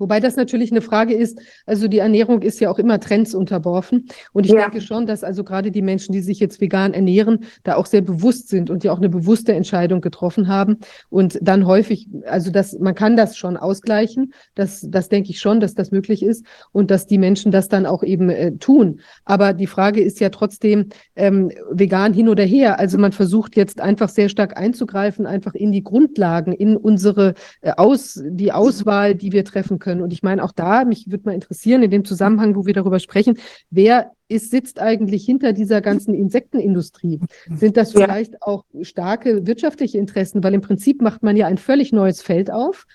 Wobei 0.00 0.18
das 0.18 0.34
natürlich 0.34 0.70
eine 0.72 0.80
Frage 0.80 1.14
ist, 1.14 1.38
also 1.66 1.86
die 1.86 1.98
Ernährung 1.98 2.40
ist 2.40 2.58
ja 2.58 2.70
auch 2.70 2.78
immer 2.78 2.98
Trends 2.98 3.34
unterworfen. 3.34 4.08
Und 4.32 4.46
ich 4.46 4.52
ja. 4.52 4.62
denke 4.62 4.80
schon, 4.80 5.06
dass 5.06 5.22
also 5.22 5.44
gerade 5.44 5.70
die 5.70 5.82
Menschen, 5.82 6.12
die 6.12 6.22
sich 6.22 6.40
jetzt 6.40 6.60
vegan 6.60 6.94
ernähren, 6.94 7.44
da 7.64 7.76
auch 7.76 7.84
sehr 7.84 8.00
bewusst 8.00 8.48
sind 8.48 8.70
und 8.70 8.82
ja 8.82 8.92
auch 8.92 8.96
eine 8.96 9.10
bewusste 9.10 9.52
Entscheidung 9.52 10.00
getroffen 10.00 10.48
haben. 10.48 10.78
Und 11.10 11.38
dann 11.42 11.66
häufig, 11.66 12.08
also 12.24 12.50
das, 12.50 12.78
man 12.78 12.94
kann 12.94 13.14
das 13.14 13.36
schon 13.36 13.58
ausgleichen. 13.58 14.32
Das, 14.54 14.86
das 14.88 15.10
denke 15.10 15.30
ich 15.30 15.38
schon, 15.38 15.60
dass 15.60 15.74
das 15.74 15.90
möglich 15.90 16.22
ist 16.22 16.46
und 16.72 16.90
dass 16.90 17.06
die 17.06 17.18
Menschen 17.18 17.52
das 17.52 17.68
dann 17.68 17.84
auch 17.84 18.02
eben 18.02 18.30
äh, 18.30 18.52
tun. 18.52 19.00
Aber 19.26 19.52
die 19.52 19.66
Frage 19.66 20.00
ist 20.00 20.18
ja 20.18 20.30
trotzdem 20.30 20.86
ähm, 21.14 21.52
vegan 21.70 22.14
hin 22.14 22.30
oder 22.30 22.44
her. 22.44 22.78
Also 22.78 22.96
man 22.96 23.12
versucht 23.12 23.54
jetzt 23.54 23.82
einfach 23.82 24.08
sehr 24.08 24.30
stark 24.30 24.56
einzugreifen, 24.56 25.26
einfach 25.26 25.52
in 25.52 25.72
die 25.72 25.84
Grundlagen, 25.84 26.54
in 26.54 26.78
unsere 26.78 27.34
äh, 27.60 27.72
Aus, 27.76 28.18
die 28.24 28.50
Auswahl, 28.50 29.14
die 29.14 29.32
wir 29.32 29.44
treffen 29.44 29.78
können 29.78 29.89
können. 29.90 30.02
Und 30.02 30.12
ich 30.12 30.22
meine, 30.22 30.44
auch 30.44 30.52
da, 30.52 30.84
mich 30.84 31.10
würde 31.10 31.24
mal 31.24 31.34
interessieren, 31.34 31.82
in 31.82 31.90
dem 31.90 32.04
Zusammenhang, 32.04 32.54
wo 32.54 32.64
wir 32.64 32.74
darüber 32.74 33.00
sprechen, 33.00 33.38
wer 33.70 34.12
ist, 34.28 34.50
sitzt 34.50 34.80
eigentlich 34.80 35.24
hinter 35.24 35.52
dieser 35.52 35.80
ganzen 35.80 36.14
Insektenindustrie? 36.14 37.18
Sind 37.56 37.76
das 37.76 37.92
vielleicht 37.92 38.42
auch 38.42 38.64
starke 38.82 39.46
wirtschaftliche 39.46 39.98
Interessen? 39.98 40.44
Weil 40.44 40.54
im 40.54 40.60
Prinzip 40.60 41.02
macht 41.02 41.22
man 41.22 41.36
ja 41.36 41.46
ein 41.48 41.58
völlig 41.58 41.92
neues 41.92 42.22
Feld 42.22 42.50
auf. 42.50 42.86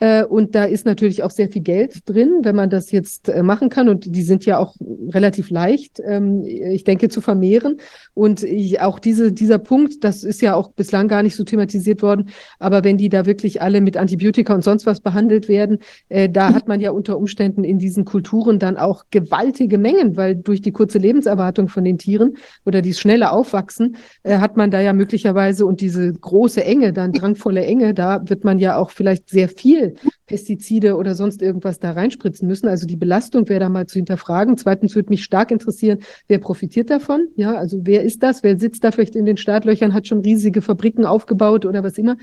Äh, 0.00 0.24
und 0.24 0.54
da 0.54 0.64
ist 0.64 0.86
natürlich 0.86 1.22
auch 1.22 1.30
sehr 1.30 1.50
viel 1.50 1.60
Geld 1.62 2.08
drin, 2.08 2.40
wenn 2.42 2.56
man 2.56 2.70
das 2.70 2.90
jetzt 2.90 3.28
äh, 3.28 3.42
machen 3.42 3.68
kann. 3.68 3.88
Und 3.88 4.16
die 4.16 4.22
sind 4.22 4.46
ja 4.46 4.58
auch 4.58 4.74
relativ 5.10 5.50
leicht, 5.50 6.00
ähm, 6.02 6.42
ich 6.44 6.84
denke, 6.84 7.10
zu 7.10 7.20
vermehren. 7.20 7.76
Und 8.14 8.42
ich, 8.42 8.80
auch 8.80 8.98
diese, 8.98 9.30
dieser 9.30 9.58
Punkt, 9.58 10.02
das 10.02 10.24
ist 10.24 10.40
ja 10.40 10.54
auch 10.54 10.72
bislang 10.72 11.06
gar 11.06 11.22
nicht 11.22 11.36
so 11.36 11.44
thematisiert 11.44 12.02
worden. 12.02 12.30
Aber 12.58 12.82
wenn 12.82 12.96
die 12.96 13.10
da 13.10 13.26
wirklich 13.26 13.60
alle 13.60 13.82
mit 13.82 13.98
Antibiotika 13.98 14.54
und 14.54 14.64
sonst 14.64 14.86
was 14.86 15.00
behandelt 15.00 15.48
werden, 15.48 15.78
äh, 16.08 16.30
da 16.30 16.54
hat 16.54 16.66
man 16.66 16.80
ja 16.80 16.92
unter 16.92 17.18
Umständen 17.18 17.62
in 17.62 17.78
diesen 17.78 18.06
Kulturen 18.06 18.58
dann 18.58 18.78
auch 18.78 19.04
gewaltige 19.10 19.76
Mengen, 19.76 20.16
weil 20.16 20.34
durch 20.34 20.62
die 20.62 20.72
kurze 20.72 20.96
Lebenserwartung 20.96 21.68
von 21.68 21.84
den 21.84 21.98
Tieren 21.98 22.38
oder 22.64 22.80
die 22.80 22.94
schnelle 22.94 23.30
Aufwachsen, 23.32 23.96
hat 24.24 24.56
man 24.56 24.70
da 24.70 24.80
ja 24.80 24.92
möglicherweise 24.92 25.66
und 25.66 25.80
diese 25.80 26.12
große 26.12 26.64
Enge, 26.64 26.92
dann 26.92 27.12
drangvolle 27.12 27.64
Enge, 27.64 27.94
da 27.94 28.22
wird 28.28 28.44
man 28.44 28.58
ja 28.58 28.76
auch 28.76 28.90
vielleicht 28.90 29.28
sehr 29.28 29.48
viel 29.48 29.89
Pestizide 30.26 30.96
oder 30.96 31.14
sonst 31.14 31.42
irgendwas 31.42 31.78
da 31.80 31.90
reinspritzen 31.92 32.46
müssen. 32.46 32.68
Also 32.68 32.86
die 32.86 32.96
Belastung 32.96 33.48
wäre 33.48 33.60
da 33.60 33.68
mal 33.68 33.86
zu 33.86 33.94
hinterfragen. 33.94 34.56
Zweitens 34.56 34.94
würde 34.94 35.10
mich 35.10 35.24
stark 35.24 35.50
interessieren, 35.50 36.00
wer 36.28 36.38
profitiert 36.38 36.90
davon? 36.90 37.28
Ja, 37.36 37.54
also 37.54 37.80
wer 37.82 38.02
ist 38.02 38.22
das? 38.22 38.42
Wer 38.42 38.58
sitzt 38.58 38.84
da 38.84 38.92
vielleicht 38.92 39.16
in 39.16 39.24
den 39.24 39.36
Startlöchern, 39.36 39.92
hat 39.92 40.06
schon 40.06 40.20
riesige 40.20 40.62
Fabriken 40.62 41.04
aufgebaut 41.04 41.66
oder 41.66 41.82
was 41.82 41.98
immer? 41.98 42.16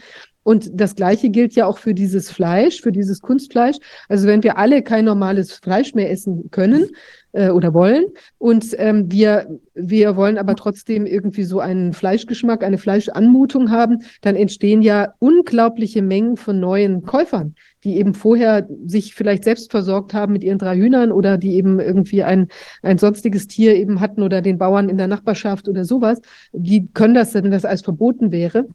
Und 0.44 0.70
das 0.74 0.96
Gleiche 0.96 1.30
gilt 1.30 1.56
ja 1.56 1.66
auch 1.66 1.78
für 1.78 1.94
dieses 1.94 2.32
Fleisch, 2.32 2.80
für 2.80 2.94
dieses 2.94 3.20
Kunstfleisch. 3.20 3.76
Also 4.08 4.28
wenn 4.28 4.44
wir 4.44 4.58
alle 4.58 4.82
kein 4.82 5.04
normales 5.04 5.52
Fleisch 5.52 5.94
mehr 5.94 6.10
essen 6.10 6.50
können, 6.52 6.88
äh, 7.32 7.50
oder 7.50 7.74
wollen. 7.74 8.06
Und 8.38 8.76
ähm, 8.78 9.12
wir, 9.12 9.48
wir 9.74 10.16
wollen 10.16 10.38
aber 10.38 10.56
trotzdem 10.56 11.06
irgendwie 11.06 11.44
so 11.44 11.60
einen 11.60 11.94
Fleischgeschmack, 11.94 12.64
eine 12.64 12.78
Fleischanmutung 12.78 13.72
haben, 13.72 14.04
dann 14.22 14.36
entstehen 14.36 14.82
ja 14.82 15.14
unglaubliche 15.20 16.02
Mengen 16.02 16.38
von 16.38 16.60
neuen 16.60 17.04
Käufern, 17.04 17.56
die 17.84 17.98
eben 17.98 18.14
vorher 18.14 18.68
sich 18.86 19.14
vielleicht 19.16 19.44
selbst 19.44 19.72
versorgt 19.72 20.14
haben 20.14 20.34
mit 20.34 20.44
ihren 20.44 20.58
drei 20.58 20.78
Hühnern 20.78 21.12
oder 21.12 21.38
die 21.38 21.56
eben 21.56 21.80
irgendwie 21.80 22.24
ein, 22.24 22.48
ein 22.82 22.98
sonstiges 22.98 23.48
Tier 23.48 23.76
eben 23.76 24.00
hatten 24.00 24.24
oder 24.24 24.42
den 24.42 24.58
Bauern 24.58 24.90
in 24.90 24.98
der 24.98 25.08
Nachbarschaft 25.08 25.68
oder 25.68 25.86
sowas. 25.86 26.20
Die 26.54 26.88
können 26.94 27.14
das, 27.14 27.34
wenn 27.34 27.52
das 27.52 27.66
alles 27.66 27.82
verboten 27.82 28.32
wäre 28.32 28.66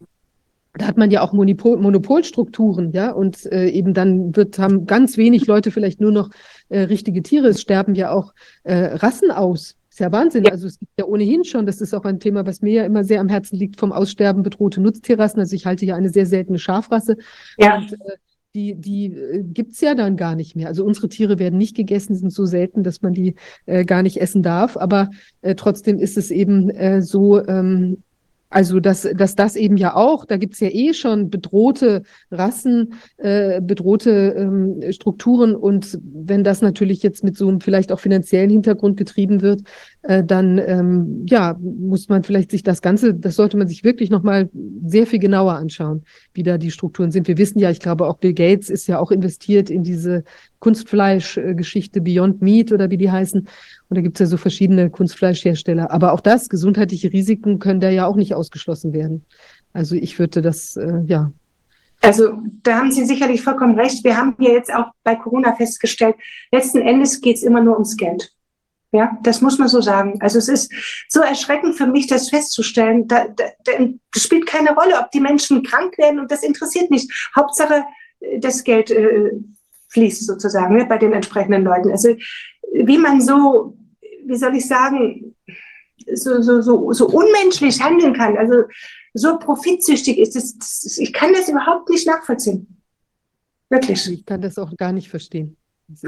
da 0.75 0.86
hat 0.86 0.97
man 0.97 1.10
ja 1.10 1.20
auch 1.20 1.33
Monopol, 1.33 1.76
Monopolstrukturen, 1.76 2.92
ja, 2.92 3.12
und 3.12 3.44
äh, 3.52 3.68
eben 3.68 3.92
dann 3.92 4.34
wird 4.34 4.59
haben 4.59 4.86
ganz 4.86 5.17
wenig 5.17 5.47
Leute 5.47 5.70
vielleicht 5.70 6.01
nur 6.01 6.12
noch 6.12 6.31
äh, 6.70 6.81
richtige 6.81 7.23
Tiere. 7.23 7.49
Es 7.49 7.60
sterben 7.60 7.94
ja 7.94 8.10
auch 8.10 8.33
äh, 8.65 8.97
Rassen 8.97 9.31
aus. 9.31 9.76
Ist 9.91 10.01
ja 10.01 10.10
Wahnsinn. 10.10 10.44
Ja. 10.44 10.52
Also 10.52 10.67
es 10.67 10.78
gibt 10.78 10.92
ja 10.99 11.05
ohnehin 11.05 11.44
schon, 11.44 11.67
das 11.67 11.83
ist 11.83 11.92
auch 11.92 12.05
ein 12.05 12.18
Thema, 12.18 12.47
was 12.47 12.62
mir 12.62 12.73
ja 12.73 12.84
immer 12.86 13.05
sehr 13.05 13.20
am 13.20 13.28
Herzen 13.28 13.59
liegt, 13.59 13.78
vom 13.78 13.92
Aussterben 13.92 14.42
bedrohte 14.42 14.81
Nutztierrassen. 14.81 15.41
Also 15.41 15.55
ich 15.55 15.67
halte 15.67 15.84
ja 15.84 15.94
eine 15.97 16.09
sehr 16.09 16.25
seltene 16.25 16.59
Schafrasse. 16.59 17.18
Ja. 17.59 17.76
Und, 17.76 17.92
äh, 17.92 18.17
die, 18.55 18.75
die 18.75 19.07
äh, 19.07 19.42
gibt's 19.42 19.83
ja 19.83 19.94
dann 19.94 20.17
gar 20.17 20.34
nicht 20.34 20.57
mehr. 20.57 20.68
Also 20.68 20.84
unsere 20.84 21.10
Tiere 21.10 21.39
werden 21.39 21.59
nicht 21.59 21.76
gegessen, 21.76 22.15
sind 22.15 22.33
so 22.33 22.47
selten, 22.47 22.83
dass 22.83 23.02
man 23.02 23.12
die 23.12 23.34
äh, 23.67 23.84
gar 23.84 24.02
nicht 24.02 24.18
essen 24.18 24.42
darf. 24.42 24.78
Aber 24.78 25.10
äh, 25.42 25.55
trotzdem 25.55 25.99
ist 25.99 26.17
es 26.17 26.31
eben 26.31 26.70
äh, 26.70 27.02
so, 27.02 27.47
ähm, 27.47 28.02
also, 28.52 28.81
dass, 28.81 29.08
dass 29.14 29.34
das 29.34 29.56
eben 29.56 29.76
ja 29.76 29.97
auch, 29.97 30.26
da 30.26 30.36
gibt's 30.36 30.60
ja 30.60 30.68
eh 30.68 30.92
schon 30.92 31.31
bedrohte 31.31 32.02
Rassen, 32.31 32.94
äh, 33.16 33.60
bedrohte 33.60 34.34
ähm, 34.36 34.92
Strukturen. 34.92 35.56
Und 35.56 35.98
wenn 36.02 36.44
das 36.44 36.60
natürlich 36.60 37.02
jetzt 37.02 37.24
mit 37.24 37.36
so 37.36 37.48
einem 37.48 37.60
vielleicht 37.60 37.90
auch 37.90 38.00
finanziellen 38.00 38.50
Hintergrund 38.50 38.98
getrieben 38.98 39.40
wird, 39.40 39.62
äh, 40.02 40.22
dann 40.22 40.58
ähm, 40.58 41.24
ja, 41.28 41.56
muss 41.60 42.08
man 42.08 42.24
vielleicht 42.24 42.50
sich 42.50 42.62
das 42.62 42.82
Ganze, 42.82 43.14
das 43.14 43.36
sollte 43.36 43.56
man 43.56 43.68
sich 43.68 43.84
wirklich 43.84 44.10
nochmal 44.10 44.50
sehr 44.84 45.06
viel 45.06 45.18
genauer 45.18 45.55
anschauen, 45.55 46.02
wie 46.34 46.42
da 46.42 46.58
die 46.58 46.70
Strukturen 46.70 47.10
sind. 47.10 47.28
Wir 47.28 47.39
wissen 47.39 47.58
ja, 47.58 47.70
ich 47.70 47.81
glaube, 47.81 48.06
auch 48.06 48.18
Bill 48.18 48.34
Gates 48.34 48.68
ist 48.68 48.86
ja 48.86 48.98
auch 48.98 49.10
investiert 49.10 49.70
in 49.70 49.82
diese 49.82 50.24
Kunstfleischgeschichte 50.58 52.00
Beyond 52.00 52.42
Meat 52.42 52.70
oder 52.70 52.90
wie 52.90 52.97
die 52.97 53.10
heißen. 53.10 53.48
Und 53.92 53.96
da 53.96 54.00
gibt 54.00 54.18
es 54.18 54.20
ja 54.20 54.26
so 54.26 54.38
verschiedene 54.38 54.88
Kunstfleischhersteller. 54.88 55.90
Aber 55.90 56.14
auch 56.14 56.20
das, 56.20 56.48
gesundheitliche 56.48 57.12
Risiken 57.12 57.58
können 57.58 57.78
da 57.78 57.90
ja 57.90 58.06
auch 58.06 58.16
nicht 58.16 58.34
ausgeschlossen 58.34 58.94
werden. 58.94 59.26
Also 59.74 59.96
ich 59.96 60.18
würde 60.18 60.40
das, 60.40 60.78
äh, 60.78 61.02
ja. 61.04 61.30
Also 62.00 62.38
da 62.62 62.78
haben 62.78 62.90
Sie 62.90 63.04
sicherlich 63.04 63.42
vollkommen 63.42 63.78
recht. 63.78 64.02
Wir 64.02 64.16
haben 64.16 64.34
hier 64.38 64.52
jetzt 64.52 64.72
auch 64.72 64.86
bei 65.04 65.14
Corona 65.14 65.54
festgestellt, 65.56 66.16
letzten 66.50 66.78
Endes 66.78 67.20
geht 67.20 67.36
es 67.36 67.42
immer 67.42 67.60
nur 67.60 67.74
ums 67.74 67.98
Geld. 67.98 68.32
Ja, 68.92 69.18
das 69.24 69.42
muss 69.42 69.58
man 69.58 69.68
so 69.68 69.82
sagen. 69.82 70.16
Also 70.20 70.38
es 70.38 70.48
ist 70.48 70.72
so 71.10 71.20
erschreckend 71.20 71.74
für 71.74 71.86
mich, 71.86 72.06
das 72.06 72.30
festzustellen. 72.30 73.06
Da, 73.08 73.26
da, 73.28 73.44
das 74.10 74.22
spielt 74.22 74.46
keine 74.46 74.74
Rolle, 74.74 74.98
ob 75.00 75.10
die 75.10 75.20
Menschen 75.20 75.62
krank 75.62 75.98
werden 75.98 76.18
und 76.18 76.30
das 76.30 76.42
interessiert 76.42 76.90
nicht. 76.90 77.12
Hauptsache, 77.36 77.84
äh, 78.20 78.38
das 78.38 78.64
Geld 78.64 78.90
äh, 78.90 79.32
fließt 79.90 80.26
sozusagen 80.26 80.76
ne, 80.76 80.86
bei 80.86 80.96
den 80.96 81.12
entsprechenden 81.12 81.64
Leuten. 81.64 81.90
Also 81.90 82.16
wie 82.72 82.98
man 82.98 83.20
so, 83.20 83.76
wie 84.25 84.36
soll 84.36 84.57
ich 84.57 84.67
sagen, 84.67 85.34
so, 86.15 86.41
so, 86.42 86.60
so, 86.62 86.92
so 86.92 87.09
unmenschlich 87.09 87.81
handeln 87.81 88.15
kann, 88.15 88.36
also 88.36 88.65
so 89.15 89.39
profitsüchtig 89.39 90.18
ist, 90.18 90.34
das, 90.34 90.99
ich 90.99 91.12
kann 91.12 91.33
das 91.33 91.49
überhaupt 91.49 91.89
nicht 91.91 92.07
nachvollziehen. 92.07 92.83
Wirklich. 93.68 94.10
Ich 94.10 94.26
kann 94.26 94.42
das 94.42 94.59
auch 94.59 94.76
gar 94.76 94.92
nicht 94.92 95.09
verstehen. 95.09 95.57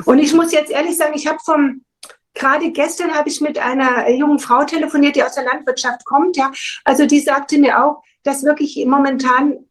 Und 0.05 0.19
ich 0.19 0.35
muss 0.35 0.53
jetzt 0.53 0.71
ehrlich 0.71 0.97
sagen, 0.97 1.15
ich 1.15 1.27
habe 1.27 1.39
vom 1.45 1.83
Gerade 2.35 2.73
gestern 2.73 3.13
habe 3.13 3.29
ich 3.29 3.41
mit 3.41 3.59
einer 3.59 4.11
jungen 4.11 4.41
Frau 4.41 4.65
telefoniert, 4.65 5.15
die 5.15 5.23
aus 5.23 5.37
der 5.37 5.45
Landwirtschaft 5.45 6.05
kommt. 6.05 6.37
Ja, 6.37 6.51
also 6.85 7.07
die 7.07 7.21
sagte 7.21 7.59
mir 7.59 7.83
auch, 7.83 8.03
dass 8.25 8.43
wirklich 8.43 8.85
momentan, 8.87 9.67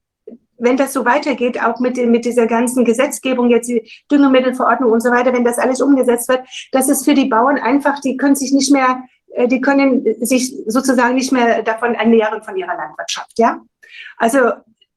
wenn 0.64 0.77
das 0.77 0.93
so 0.93 1.06
weitergeht, 1.06 1.61
auch 1.61 1.80
mit, 1.80 1.98
mit 1.98 2.25
dieser 2.25 2.48
ganzen 2.48 2.85
Gesetzgebung, 2.85 3.50
jetzt 3.50 3.67
die 3.67 3.90
Düngemittelverordnung 4.11 4.92
und 4.92 5.01
so 5.01 5.11
weiter, 5.11 5.33
wenn 5.33 5.43
das 5.43 5.59
alles 5.59 5.82
umgesetzt 5.82 6.30
wird, 6.30 6.42
dass 6.72 6.90
es 6.90 7.03
für 7.03 7.14
die 7.14 7.25
Bauern 7.25 7.58
einfach, 7.58 8.00
die 8.00 8.17
können 8.17 8.35
sich 8.35 8.51
nicht 8.51 8.72
mehr, 8.72 9.03
äh, 9.33 9.48
die 9.48 9.61
können 9.61 10.06
sich 10.25 10.56
sozusagen 10.67 11.16
nicht 11.16 11.32
mehr 11.32 11.64
davon 11.64 11.95
ernähren 11.95 12.42
von 12.43 12.56
ihrer 12.56 12.75
Landwirtschaft. 12.75 13.38
Ja, 13.38 13.61
also 14.17 14.51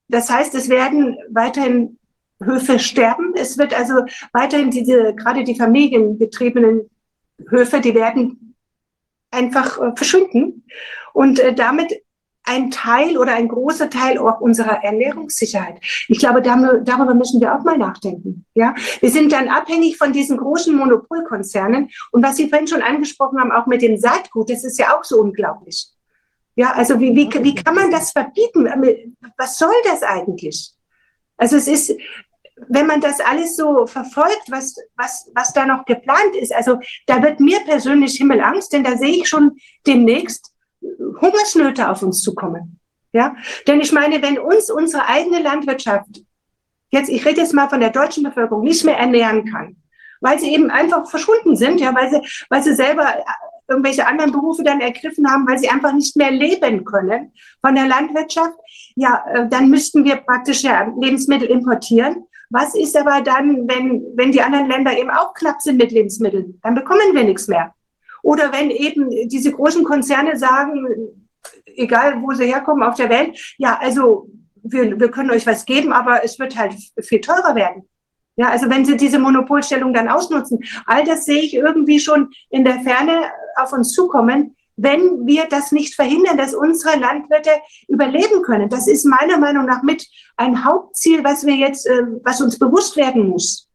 das 0.08 0.30
heißt, 0.30 0.54
es 0.54 0.68
werden 0.68 1.18
weiterhin 1.30 1.98
Höfe 2.42 2.78
sterben. 2.78 3.34
Es 3.34 3.58
wird 3.58 3.74
also 3.74 4.04
weiterhin 4.32 4.70
diese, 4.70 5.14
gerade 5.14 5.42
die 5.42 5.56
familienbetriebenen 5.56 6.88
Höfe, 7.48 7.80
die 7.80 7.94
werden 7.94 8.54
einfach 9.30 9.80
äh, 9.80 9.92
verschwinden 9.96 10.64
und 11.12 11.40
äh, 11.40 11.54
damit 11.54 12.02
ein 12.46 12.70
Teil 12.70 13.18
oder 13.18 13.34
ein 13.34 13.48
großer 13.48 13.90
Teil 13.90 14.18
auch 14.18 14.40
unserer 14.40 14.82
Ernährungssicherheit. 14.82 15.78
Ich 16.08 16.18
glaube, 16.18 16.40
darüber 16.40 17.14
müssen 17.14 17.40
wir 17.40 17.54
auch 17.54 17.64
mal 17.64 17.76
nachdenken. 17.76 18.46
Ja, 18.54 18.74
wir 19.00 19.10
sind 19.10 19.32
dann 19.32 19.48
abhängig 19.48 19.98
von 19.98 20.12
diesen 20.12 20.36
großen 20.38 20.74
Monopolkonzernen. 20.74 21.90
Und 22.12 22.22
was 22.22 22.36
Sie 22.36 22.48
vorhin 22.48 22.68
schon 22.68 22.82
angesprochen 22.82 23.40
haben, 23.40 23.52
auch 23.52 23.66
mit 23.66 23.82
dem 23.82 23.98
Saatgut, 23.98 24.48
das 24.48 24.64
ist 24.64 24.78
ja 24.78 24.96
auch 24.96 25.04
so 25.04 25.20
unglaublich. 25.20 25.88
Ja, 26.54 26.72
also 26.72 26.98
wie, 27.00 27.14
wie, 27.14 27.28
wie 27.42 27.54
kann 27.54 27.74
man 27.74 27.90
das 27.90 28.12
verbieten? 28.12 28.66
Was 29.36 29.58
soll 29.58 29.74
das 29.84 30.02
eigentlich? 30.02 30.70
Also 31.36 31.56
es 31.56 31.68
ist, 31.68 31.94
wenn 32.68 32.86
man 32.86 33.00
das 33.00 33.20
alles 33.20 33.56
so 33.56 33.86
verfolgt, 33.86 34.44
was, 34.48 34.76
was, 34.96 35.30
was 35.34 35.52
da 35.52 35.66
noch 35.66 35.84
geplant 35.84 36.34
ist, 36.36 36.54
also 36.54 36.78
da 37.06 37.22
wird 37.22 37.40
mir 37.40 37.60
persönlich 37.60 38.16
Himmelangst, 38.16 38.72
denn 38.72 38.84
da 38.84 38.96
sehe 38.96 39.16
ich 39.16 39.28
schon 39.28 39.56
demnächst 39.86 40.52
Hungersnöte 41.20 41.88
auf 41.90 42.02
uns 42.02 42.22
zukommen. 42.22 42.80
Ja, 43.12 43.34
denn 43.66 43.80
ich 43.80 43.92
meine, 43.92 44.20
wenn 44.20 44.38
uns 44.38 44.70
unsere 44.70 45.06
eigene 45.08 45.40
Landwirtschaft 45.40 46.22
jetzt, 46.90 47.08
ich 47.08 47.24
rede 47.24 47.40
jetzt 47.40 47.54
mal 47.54 47.68
von 47.68 47.80
der 47.80 47.90
deutschen 47.90 48.22
Bevölkerung, 48.22 48.62
nicht 48.62 48.84
mehr 48.84 48.98
ernähren 48.98 49.44
kann, 49.50 49.76
weil 50.20 50.38
sie 50.38 50.52
eben 50.52 50.70
einfach 50.70 51.08
verschwunden 51.08 51.56
sind, 51.56 51.80
ja, 51.80 51.94
weil 51.94 52.10
sie, 52.10 52.20
weil 52.50 52.62
sie 52.62 52.74
selber 52.74 53.06
irgendwelche 53.68 54.06
anderen 54.06 54.32
Berufe 54.32 54.62
dann 54.62 54.80
ergriffen 54.80 55.30
haben, 55.30 55.46
weil 55.48 55.58
sie 55.58 55.68
einfach 55.68 55.92
nicht 55.92 56.16
mehr 56.16 56.30
leben 56.30 56.84
können 56.84 57.32
von 57.60 57.74
der 57.74 57.86
Landwirtschaft, 57.86 58.56
ja, 58.94 59.24
äh, 59.32 59.48
dann 59.48 59.70
müssten 59.70 60.04
wir 60.04 60.16
praktisch 60.16 60.62
ja 60.62 60.92
Lebensmittel 60.98 61.48
importieren. 61.48 62.26
Was 62.50 62.76
ist 62.76 62.96
aber 62.96 63.22
dann, 63.22 63.68
wenn, 63.68 64.04
wenn 64.14 64.30
die 64.30 64.40
anderen 64.40 64.68
Länder 64.68 64.96
eben 64.96 65.10
auch 65.10 65.34
knapp 65.34 65.60
sind 65.60 65.78
mit 65.78 65.90
Lebensmitteln? 65.90 66.60
Dann 66.62 66.76
bekommen 66.76 67.12
wir 67.12 67.24
nichts 67.24 67.48
mehr. 67.48 67.74
Oder 68.26 68.52
wenn 68.52 68.70
eben 68.70 69.28
diese 69.28 69.52
großen 69.52 69.84
Konzerne 69.84 70.36
sagen, 70.36 70.84
egal 71.76 72.20
wo 72.22 72.32
sie 72.32 72.46
herkommen 72.46 72.82
auf 72.82 72.96
der 72.96 73.08
Welt, 73.08 73.54
ja, 73.56 73.78
also 73.80 74.28
wir, 74.64 74.98
wir 74.98 75.12
können 75.12 75.30
euch 75.30 75.46
was 75.46 75.64
geben, 75.64 75.92
aber 75.92 76.24
es 76.24 76.36
wird 76.40 76.58
halt 76.58 76.74
viel 77.02 77.20
teurer 77.20 77.54
werden. 77.54 77.88
Ja, 78.34 78.48
also 78.48 78.68
wenn 78.68 78.84
sie 78.84 78.96
diese 78.96 79.20
Monopolstellung 79.20 79.94
dann 79.94 80.08
ausnutzen, 80.08 80.58
all 80.86 81.04
das 81.04 81.24
sehe 81.24 81.40
ich 81.40 81.54
irgendwie 81.54 82.00
schon 82.00 82.30
in 82.50 82.64
der 82.64 82.80
Ferne 82.80 83.30
auf 83.54 83.72
uns 83.72 83.92
zukommen, 83.92 84.56
wenn 84.74 85.24
wir 85.24 85.46
das 85.48 85.70
nicht 85.70 85.94
verhindern, 85.94 86.36
dass 86.36 86.52
unsere 86.52 86.98
Landwirte 86.98 87.50
überleben 87.86 88.42
können. 88.42 88.68
Das 88.68 88.88
ist 88.88 89.04
meiner 89.04 89.38
Meinung 89.38 89.66
nach 89.66 89.84
mit 89.84 90.04
ein 90.36 90.64
Hauptziel, 90.64 91.22
was 91.22 91.46
wir 91.46 91.54
jetzt, 91.54 91.86
äh, 91.86 92.02
was 92.24 92.40
uns 92.40 92.58
bewusst 92.58 92.96
werden 92.96 93.28
muss. 93.28 93.68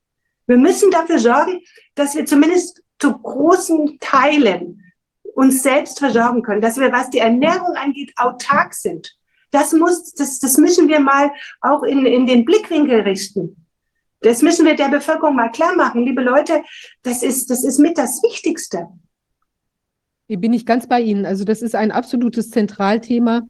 Wir 0.46 0.58
müssen 0.58 0.92
dafür 0.92 1.20
sorgen, 1.20 1.62
dass 1.96 2.16
wir 2.16 2.26
zumindest 2.26 2.82
zu 3.02 3.18
großen 3.18 3.98
Teilen 4.00 4.94
uns 5.34 5.64
selbst 5.64 6.00
versorgen 6.00 6.44
können, 6.44 6.62
dass 6.62 6.78
wir, 6.78 6.92
was 6.92 7.10
die 7.10 7.20
Ernährung 7.20 7.76
angeht, 7.76 8.14
autark 8.16 8.74
sind. 8.74 9.18
Das 9.50 9.74
muss, 9.74 10.14
das, 10.14 10.40
das 10.40 10.58
müssen 10.58 10.88
wir 10.88 11.00
mal 11.00 11.32
auch 11.62 11.84
in, 11.84 12.06
in 12.06 12.26
den 12.26 12.46
Blickwinkel 12.46 13.02
richten. 13.02 13.66
Das 14.22 14.42
müssen 14.42 14.66
wir 14.66 14.76
der 14.76 14.90
Bevölkerung 14.90 15.36
mal 15.36 15.50
klar 15.50 15.76
machen. 15.76 16.06
Liebe 16.06 16.22
Leute, 16.22 16.62
das 17.02 17.24
ist, 17.24 17.50
das 17.50 17.64
ist 17.64 17.80
mit 17.80 17.98
das 17.98 18.22
Wichtigste. 18.24 18.88
Hier 20.28 20.38
bin 20.38 20.54
ich 20.54 20.66
ganz 20.66 20.88
bei 20.88 21.02
Ihnen. 21.02 21.26
Also 21.26 21.44
das 21.44 21.62
ist 21.62 21.76
ein 21.76 21.92
absolutes 21.92 22.52
Zentralthema. 22.52 23.42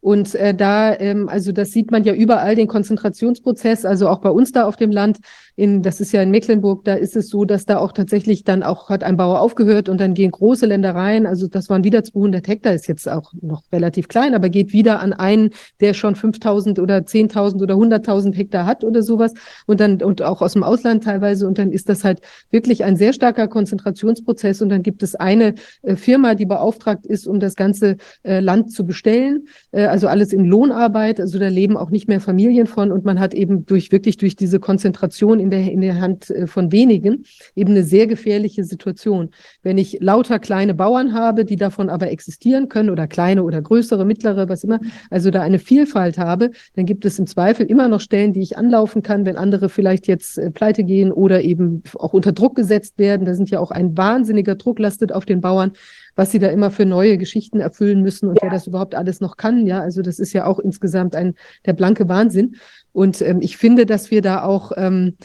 Und 0.00 0.34
äh, 0.34 0.54
da, 0.54 0.94
ähm, 0.98 1.28
also 1.28 1.52
das 1.52 1.70
sieht 1.70 1.90
man 1.90 2.04
ja 2.04 2.12
überall, 2.12 2.54
den 2.54 2.68
Konzentrationsprozess, 2.68 3.84
also 3.84 4.08
auch 4.08 4.20
bei 4.20 4.30
uns 4.30 4.52
da 4.52 4.66
auf 4.66 4.76
dem 4.76 4.90
Land 4.90 5.18
in, 5.56 5.82
das 5.82 6.00
ist 6.00 6.12
ja 6.12 6.22
in 6.22 6.30
Mecklenburg, 6.30 6.84
da 6.84 6.94
ist 6.94 7.16
es 7.16 7.28
so, 7.28 7.44
dass 7.44 7.66
da 7.66 7.78
auch 7.78 7.92
tatsächlich 7.92 8.44
dann 8.44 8.62
auch 8.62 8.88
hat 8.88 9.02
ein 9.02 9.16
Bauer 9.16 9.40
aufgehört 9.40 9.88
und 9.88 10.00
dann 10.00 10.14
gehen 10.14 10.30
große 10.30 10.66
Ländereien, 10.66 11.26
also 11.26 11.48
das 11.48 11.68
waren 11.68 11.84
wieder 11.84 12.04
200 12.04 12.46
Hektar, 12.46 12.74
ist 12.74 12.86
jetzt 12.86 13.08
auch 13.08 13.32
noch 13.40 13.62
relativ 13.72 14.08
klein, 14.08 14.34
aber 14.34 14.48
geht 14.48 14.72
wieder 14.72 15.00
an 15.00 15.12
einen, 15.12 15.50
der 15.80 15.94
schon 15.94 16.14
5000 16.14 16.78
oder 16.78 16.98
10.000 16.98 17.62
oder 17.62 17.74
100.000 17.74 18.34
Hektar 18.34 18.66
hat 18.66 18.84
oder 18.84 19.02
sowas 19.02 19.34
und 19.66 19.80
dann 19.80 20.02
und 20.02 20.22
auch 20.22 20.42
aus 20.42 20.52
dem 20.52 20.62
Ausland 20.62 21.04
teilweise. 21.04 21.46
Und 21.46 21.58
dann 21.58 21.72
ist 21.72 21.88
das 21.88 22.04
halt 22.04 22.20
wirklich 22.50 22.84
ein 22.84 22.96
sehr 22.96 23.12
starker 23.12 23.48
Konzentrationsprozess. 23.48 24.62
Und 24.62 24.68
dann 24.68 24.82
gibt 24.82 25.02
es 25.02 25.14
eine 25.14 25.54
äh, 25.82 25.96
Firma, 25.96 26.34
die 26.34 26.46
beauftragt 26.46 27.06
ist, 27.06 27.26
um 27.26 27.40
das 27.40 27.56
ganze 27.56 27.96
äh, 28.22 28.40
Land 28.40 28.72
zu 28.72 28.86
bestellen, 28.86 29.48
äh, 29.72 29.84
also 29.86 30.08
alles 30.08 30.32
in 30.32 30.44
Lohnarbeit, 30.44 31.20
also 31.20 31.38
da 31.38 31.48
leben 31.48 31.76
auch 31.76 31.90
nicht 31.90 32.08
mehr 32.08 32.20
Familien 32.20 32.66
von. 32.66 32.92
Und 32.92 33.04
man 33.04 33.20
hat 33.20 33.34
eben 33.34 33.66
durch 33.66 33.92
wirklich 33.92 34.16
durch 34.16 34.36
diese 34.36 34.60
Konzentration 34.60 35.40
in 35.46 35.50
der, 35.50 35.72
in 35.72 35.80
der 35.80 36.00
Hand 36.00 36.30
äh, 36.30 36.46
von 36.46 36.72
wenigen 36.72 37.24
eben 37.54 37.70
eine 37.70 37.84
sehr 37.84 38.06
gefährliche 38.06 38.64
Situation. 38.64 39.30
Wenn 39.62 39.78
ich 39.78 39.98
lauter 40.00 40.38
kleine 40.38 40.74
Bauern 40.74 41.14
habe, 41.14 41.44
die 41.44 41.56
davon 41.56 41.88
aber 41.88 42.10
existieren 42.10 42.68
können 42.68 42.90
oder 42.90 43.06
kleine 43.06 43.44
oder 43.44 43.62
größere, 43.62 44.04
mittlere, 44.04 44.48
was 44.48 44.64
immer, 44.64 44.80
also 45.10 45.30
da 45.30 45.42
eine 45.42 45.58
Vielfalt 45.58 46.18
habe, 46.18 46.50
dann 46.74 46.86
gibt 46.86 47.04
es 47.04 47.18
im 47.18 47.26
Zweifel 47.26 47.66
immer 47.66 47.88
noch 47.88 48.00
Stellen, 48.00 48.32
die 48.32 48.40
ich 48.40 48.58
anlaufen 48.58 49.02
kann, 49.02 49.24
wenn 49.24 49.36
andere 49.36 49.68
vielleicht 49.68 50.08
jetzt 50.08 50.38
äh, 50.38 50.50
pleite 50.50 50.84
gehen 50.84 51.12
oder 51.12 51.42
eben 51.42 51.82
auch 51.94 52.12
unter 52.12 52.32
Druck 52.32 52.56
gesetzt 52.56 52.98
werden. 52.98 53.26
Da 53.26 53.34
sind 53.34 53.50
ja 53.50 53.60
auch 53.60 53.70
ein 53.70 53.96
wahnsinniger 53.96 54.56
Druck 54.56 54.78
lastet 54.78 55.12
auf 55.12 55.24
den 55.24 55.40
Bauern 55.40 55.72
was 56.16 56.32
sie 56.32 56.38
da 56.38 56.48
immer 56.48 56.70
für 56.70 56.86
neue 56.86 57.18
Geschichten 57.18 57.60
erfüllen 57.60 58.02
müssen 58.02 58.28
und 58.28 58.36
ja. 58.36 58.44
wer 58.44 58.50
das 58.50 58.66
überhaupt 58.66 58.94
alles 58.94 59.20
noch 59.20 59.36
kann. 59.36 59.66
Ja, 59.66 59.80
also 59.80 60.02
das 60.02 60.18
ist 60.18 60.32
ja 60.32 60.46
auch 60.46 60.58
insgesamt 60.58 61.14
ein 61.14 61.34
der 61.66 61.74
blanke 61.74 62.08
Wahnsinn. 62.08 62.56
Und 62.92 63.20
ähm, 63.20 63.40
ich 63.42 63.56
finde, 63.56 63.86
dass 63.86 64.10
wir 64.10 64.22
da 64.22 64.42
auch 64.42 64.72
ähm, 64.76 65.16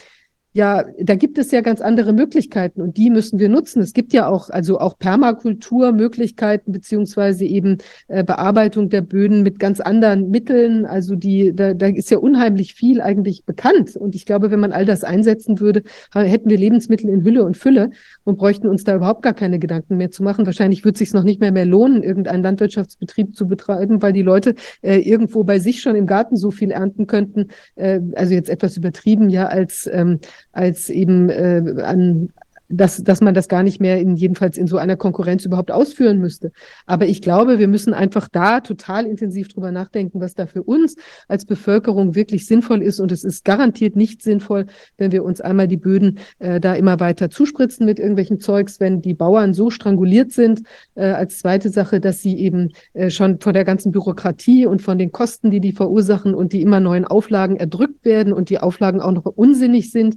ja, 0.54 0.84
da 1.00 1.14
gibt 1.14 1.38
es 1.38 1.50
ja 1.50 1.62
ganz 1.62 1.80
andere 1.80 2.12
Möglichkeiten 2.12 2.82
und 2.82 2.96
die 2.98 3.08
müssen 3.08 3.38
wir 3.38 3.48
nutzen. 3.48 3.80
Es 3.80 3.94
gibt 3.94 4.12
ja 4.12 4.28
auch, 4.28 4.50
also 4.50 4.78
auch 4.78 4.98
Permakulturmöglichkeiten 4.98 6.72
beziehungsweise 6.72 7.44
eben 7.46 7.78
äh, 8.08 8.22
Bearbeitung 8.22 8.90
der 8.90 9.00
Böden 9.00 9.42
mit 9.42 9.58
ganz 9.58 9.80
anderen 9.80 10.30
Mitteln. 10.30 10.84
Also 10.84 11.16
die, 11.16 11.54
da, 11.54 11.72
da 11.72 11.86
ist 11.86 12.10
ja 12.10 12.18
unheimlich 12.18 12.74
viel 12.74 13.00
eigentlich 13.00 13.44
bekannt. 13.44 13.96
Und 13.96 14.14
ich 14.14 14.26
glaube, 14.26 14.50
wenn 14.50 14.60
man 14.60 14.72
all 14.72 14.84
das 14.84 15.04
einsetzen 15.04 15.58
würde, 15.58 15.82
hätten 16.12 16.50
wir 16.50 16.58
Lebensmittel 16.58 17.08
in 17.08 17.24
Hülle 17.24 17.44
und 17.44 17.56
Fülle 17.56 17.90
und 18.24 18.36
bräuchten 18.36 18.68
uns 18.68 18.84
da 18.84 18.96
überhaupt 18.96 19.22
gar 19.22 19.34
keine 19.34 19.58
Gedanken 19.58 19.96
mehr 19.96 20.10
zu 20.10 20.22
machen. 20.22 20.44
Wahrscheinlich 20.44 20.84
wird 20.84 20.96
es 20.96 20.98
sich 20.98 21.14
noch 21.14 21.24
nicht 21.24 21.40
mehr 21.40 21.52
mehr 21.52 21.64
lohnen, 21.64 22.02
irgendeinen 22.02 22.42
Landwirtschaftsbetrieb 22.42 23.34
zu 23.34 23.48
betreiben, 23.48 24.02
weil 24.02 24.12
die 24.12 24.22
Leute 24.22 24.54
äh, 24.82 24.98
irgendwo 24.98 25.44
bei 25.44 25.58
sich 25.58 25.80
schon 25.80 25.96
im 25.96 26.06
Garten 26.06 26.36
so 26.36 26.50
viel 26.50 26.70
ernten 26.70 27.06
könnten. 27.06 27.48
Äh, 27.74 28.00
also 28.16 28.34
jetzt 28.34 28.50
etwas 28.50 28.76
übertrieben, 28.76 29.30
ja, 29.30 29.46
als 29.46 29.88
ähm, 29.90 30.20
als 30.52 30.88
eben 30.88 31.28
äh, 31.30 31.82
an 31.82 32.30
dass, 32.72 33.02
dass 33.02 33.20
man 33.20 33.34
das 33.34 33.48
gar 33.48 33.62
nicht 33.62 33.80
mehr 33.80 34.00
in 34.00 34.16
jedenfalls 34.16 34.56
in 34.56 34.66
so 34.66 34.78
einer 34.78 34.96
Konkurrenz 34.96 35.44
überhaupt 35.44 35.70
ausführen 35.70 36.18
müsste. 36.18 36.52
Aber 36.86 37.06
ich 37.06 37.20
glaube, 37.20 37.58
wir 37.58 37.68
müssen 37.68 37.94
einfach 37.94 38.28
da 38.28 38.60
total 38.60 39.06
intensiv 39.06 39.48
drüber 39.48 39.70
nachdenken, 39.70 40.20
was 40.20 40.34
da 40.34 40.46
für 40.46 40.62
uns 40.62 40.96
als 41.28 41.44
Bevölkerung 41.44 42.14
wirklich 42.14 42.46
sinnvoll 42.46 42.82
ist. 42.82 42.98
Und 42.98 43.12
es 43.12 43.24
ist 43.24 43.44
garantiert 43.44 43.94
nicht 43.94 44.22
sinnvoll, 44.22 44.66
wenn 44.96 45.12
wir 45.12 45.24
uns 45.24 45.40
einmal 45.40 45.68
die 45.68 45.76
Böden 45.76 46.18
äh, 46.38 46.60
da 46.60 46.74
immer 46.74 46.98
weiter 46.98 47.30
zuspritzen 47.30 47.86
mit 47.86 47.98
irgendwelchen 47.98 48.40
Zeugs, 48.40 48.80
wenn 48.80 49.02
die 49.02 49.14
Bauern 49.14 49.54
so 49.54 49.70
stranguliert 49.70 50.32
sind. 50.32 50.62
Äh, 50.94 51.04
als 51.04 51.38
zweite 51.38 51.68
Sache, 51.68 52.00
dass 52.00 52.22
sie 52.22 52.38
eben 52.38 52.70
äh, 52.94 53.10
schon 53.10 53.40
von 53.40 53.52
der 53.52 53.64
ganzen 53.64 53.92
Bürokratie 53.92 54.66
und 54.66 54.80
von 54.80 54.98
den 54.98 55.12
Kosten, 55.12 55.50
die 55.50 55.60
die 55.60 55.72
verursachen 55.72 56.34
und 56.34 56.52
die 56.52 56.62
immer 56.62 56.80
neuen 56.80 57.04
Auflagen 57.04 57.56
erdrückt 57.56 58.04
werden 58.04 58.32
und 58.32 58.48
die 58.48 58.58
Auflagen 58.58 59.00
auch 59.00 59.12
noch 59.12 59.26
unsinnig 59.26 59.90
sind. 59.90 60.16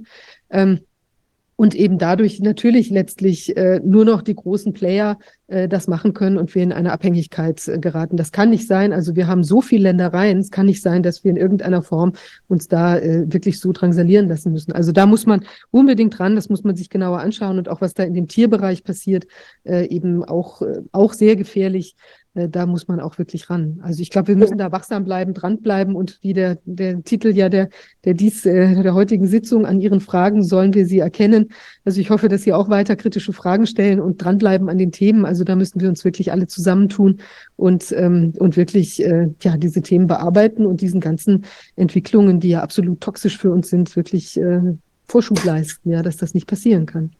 Ähm, 0.50 0.80
und 1.56 1.74
eben 1.74 1.98
dadurch 1.98 2.40
natürlich 2.40 2.90
letztlich 2.90 3.56
äh, 3.56 3.80
nur 3.82 4.04
noch 4.04 4.20
die 4.20 4.34
großen 4.34 4.74
Player 4.74 5.18
äh, 5.46 5.68
das 5.68 5.88
machen 5.88 6.12
können 6.12 6.36
und 6.36 6.54
wir 6.54 6.62
in 6.62 6.72
eine 6.72 6.92
Abhängigkeit 6.92 7.66
äh, 7.66 7.78
geraten. 7.78 8.18
Das 8.18 8.30
kann 8.30 8.50
nicht 8.50 8.66
sein. 8.66 8.92
Also 8.92 9.16
wir 9.16 9.26
haben 9.26 9.42
so 9.42 9.62
viele 9.62 9.84
Ländereien. 9.84 10.38
Es 10.38 10.50
kann 10.50 10.66
nicht 10.66 10.82
sein, 10.82 11.02
dass 11.02 11.24
wir 11.24 11.30
in 11.30 11.38
irgendeiner 11.38 11.82
Form 11.82 12.12
uns 12.46 12.68
da 12.68 12.98
äh, 12.98 13.32
wirklich 13.32 13.58
so 13.58 13.72
drangsalieren 13.72 14.28
lassen 14.28 14.52
müssen. 14.52 14.72
Also 14.72 14.92
da 14.92 15.06
muss 15.06 15.24
man 15.24 15.44
unbedingt 15.70 16.18
dran. 16.18 16.36
Das 16.36 16.50
muss 16.50 16.62
man 16.62 16.76
sich 16.76 16.90
genauer 16.90 17.20
anschauen 17.20 17.58
und 17.58 17.70
auch 17.70 17.80
was 17.80 17.94
da 17.94 18.02
in 18.02 18.14
dem 18.14 18.28
Tierbereich 18.28 18.84
passiert, 18.84 19.26
äh, 19.64 19.86
eben 19.88 20.24
auch 20.24 20.60
äh, 20.60 20.82
auch 20.92 21.14
sehr 21.14 21.36
gefährlich. 21.36 21.96
Äh, 22.36 22.48
da 22.48 22.66
muss 22.66 22.86
man 22.86 23.00
auch 23.00 23.18
wirklich 23.18 23.50
ran. 23.50 23.80
Also 23.82 24.02
ich 24.02 24.10
glaube, 24.10 24.28
wir 24.28 24.36
müssen 24.36 24.58
da 24.58 24.70
wachsam 24.70 25.04
bleiben, 25.04 25.34
dranbleiben 25.34 25.96
und 25.96 26.18
wie 26.22 26.34
der, 26.34 26.58
der 26.64 27.02
Titel 27.02 27.28
ja 27.28 27.48
der, 27.48 27.68
der 28.04 28.14
dies, 28.14 28.44
äh, 28.46 28.82
der 28.82 28.94
heutigen 28.94 29.26
Sitzung 29.26 29.66
an 29.66 29.80
Ihren 29.80 30.00
Fragen 30.00 30.42
sollen 30.42 30.74
wir 30.74 30.86
sie 30.86 30.98
erkennen. 30.98 31.50
Also 31.84 32.00
ich 32.00 32.10
hoffe, 32.10 32.28
dass 32.28 32.42
Sie 32.42 32.52
auch 32.52 32.68
weiter 32.68 32.96
kritische 32.96 33.32
Fragen 33.32 33.66
stellen 33.66 34.00
und 34.00 34.22
dranbleiben 34.22 34.68
an 34.68 34.78
den 34.78 34.92
Themen. 34.92 35.24
Also 35.24 35.44
da 35.44 35.56
müssen 35.56 35.80
wir 35.80 35.88
uns 35.88 36.04
wirklich 36.04 36.30
alle 36.30 36.46
zusammentun 36.46 37.18
und, 37.56 37.92
ähm, 37.92 38.32
und 38.38 38.56
wirklich 38.56 39.02
äh, 39.04 39.28
ja, 39.42 39.56
diese 39.56 39.82
Themen 39.82 40.06
bearbeiten 40.06 40.66
und 40.66 40.80
diesen 40.80 41.00
ganzen 41.00 41.44
Entwicklungen, 41.76 42.40
die 42.40 42.50
ja 42.50 42.62
absolut 42.62 43.00
toxisch 43.00 43.38
für 43.38 43.50
uns 43.50 43.70
sind, 43.70 43.96
wirklich 43.96 44.38
äh, 44.38 44.60
Vorschub 45.08 45.42
leisten, 45.44 45.90
ja, 45.90 46.02
dass 46.02 46.16
das 46.16 46.34
nicht 46.34 46.46
passieren 46.46 46.86
kann. 46.86 47.10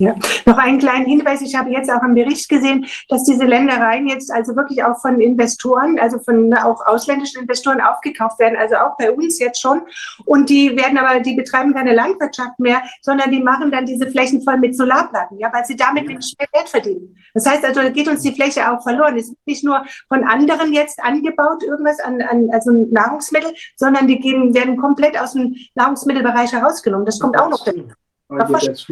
Ja, 0.00 0.14
noch 0.46 0.58
einen 0.58 0.78
kleinen 0.78 1.06
Hinweis. 1.06 1.40
Ich 1.40 1.56
habe 1.56 1.70
jetzt 1.70 1.90
auch 1.90 2.02
im 2.04 2.14
Bericht 2.14 2.48
gesehen, 2.48 2.86
dass 3.08 3.24
diese 3.24 3.44
Ländereien 3.44 4.06
jetzt 4.06 4.32
also 4.32 4.54
wirklich 4.54 4.84
auch 4.84 4.96
von 5.00 5.20
Investoren, 5.20 5.98
also 5.98 6.20
von 6.20 6.54
auch 6.54 6.86
ausländischen 6.86 7.42
Investoren 7.42 7.80
aufgekauft 7.80 8.38
werden, 8.38 8.56
also 8.56 8.76
auch 8.76 8.96
bei 8.96 9.10
uns 9.10 9.40
jetzt 9.40 9.60
schon. 9.60 9.82
Und 10.24 10.50
die 10.50 10.76
werden 10.76 10.98
aber, 10.98 11.18
die 11.18 11.34
betreiben 11.34 11.74
keine 11.74 11.94
Landwirtschaft 11.94 12.60
mehr, 12.60 12.80
sondern 13.02 13.32
die 13.32 13.42
machen 13.42 13.72
dann 13.72 13.86
diese 13.86 14.08
Flächen 14.08 14.40
voll 14.42 14.58
mit 14.58 14.76
Solarplatten, 14.76 15.36
ja, 15.40 15.52
weil 15.52 15.64
sie 15.64 15.74
damit 15.74 16.08
ja. 16.08 16.22
schnell 16.22 16.48
Geld 16.52 16.68
verdienen. 16.68 17.16
Das 17.34 17.44
heißt 17.44 17.64
also, 17.64 17.82
da 17.82 17.88
geht 17.88 18.06
uns 18.06 18.22
die 18.22 18.32
Fläche 18.32 18.70
auch 18.70 18.80
verloren. 18.84 19.16
Es 19.16 19.30
ist 19.30 19.46
nicht 19.46 19.64
nur 19.64 19.84
von 20.06 20.22
anderen 20.22 20.72
jetzt 20.72 21.02
angebaut, 21.02 21.64
irgendwas 21.64 21.98
an, 21.98 22.22
an 22.22 22.50
also 22.52 22.70
Nahrungsmittel, 22.70 23.52
sondern 23.74 24.06
die 24.06 24.20
gehen, 24.20 24.54
werden 24.54 24.76
komplett 24.76 25.20
aus 25.20 25.32
dem 25.32 25.56
Nahrungsmittelbereich 25.74 26.52
herausgenommen. 26.52 27.04
Das 27.04 27.18
kommt 27.18 27.36
auch 27.36 27.50
noch 27.50 27.64
dazu. 27.64 27.88
Das 28.28 28.86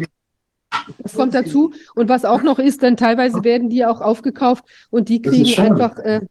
kommt 1.15 1.33
dazu. 1.33 1.73
Und 1.95 2.09
was 2.09 2.25
auch 2.25 2.43
noch 2.43 2.59
ist, 2.59 2.83
dann 2.83 2.97
teilweise 2.97 3.43
werden 3.43 3.69
die 3.69 3.85
auch 3.85 4.01
aufgekauft 4.01 4.63
und 4.89 5.09
die 5.09 5.21
kriegen 5.21 5.59
einfach, 5.59 5.97
äh, 5.99 6.21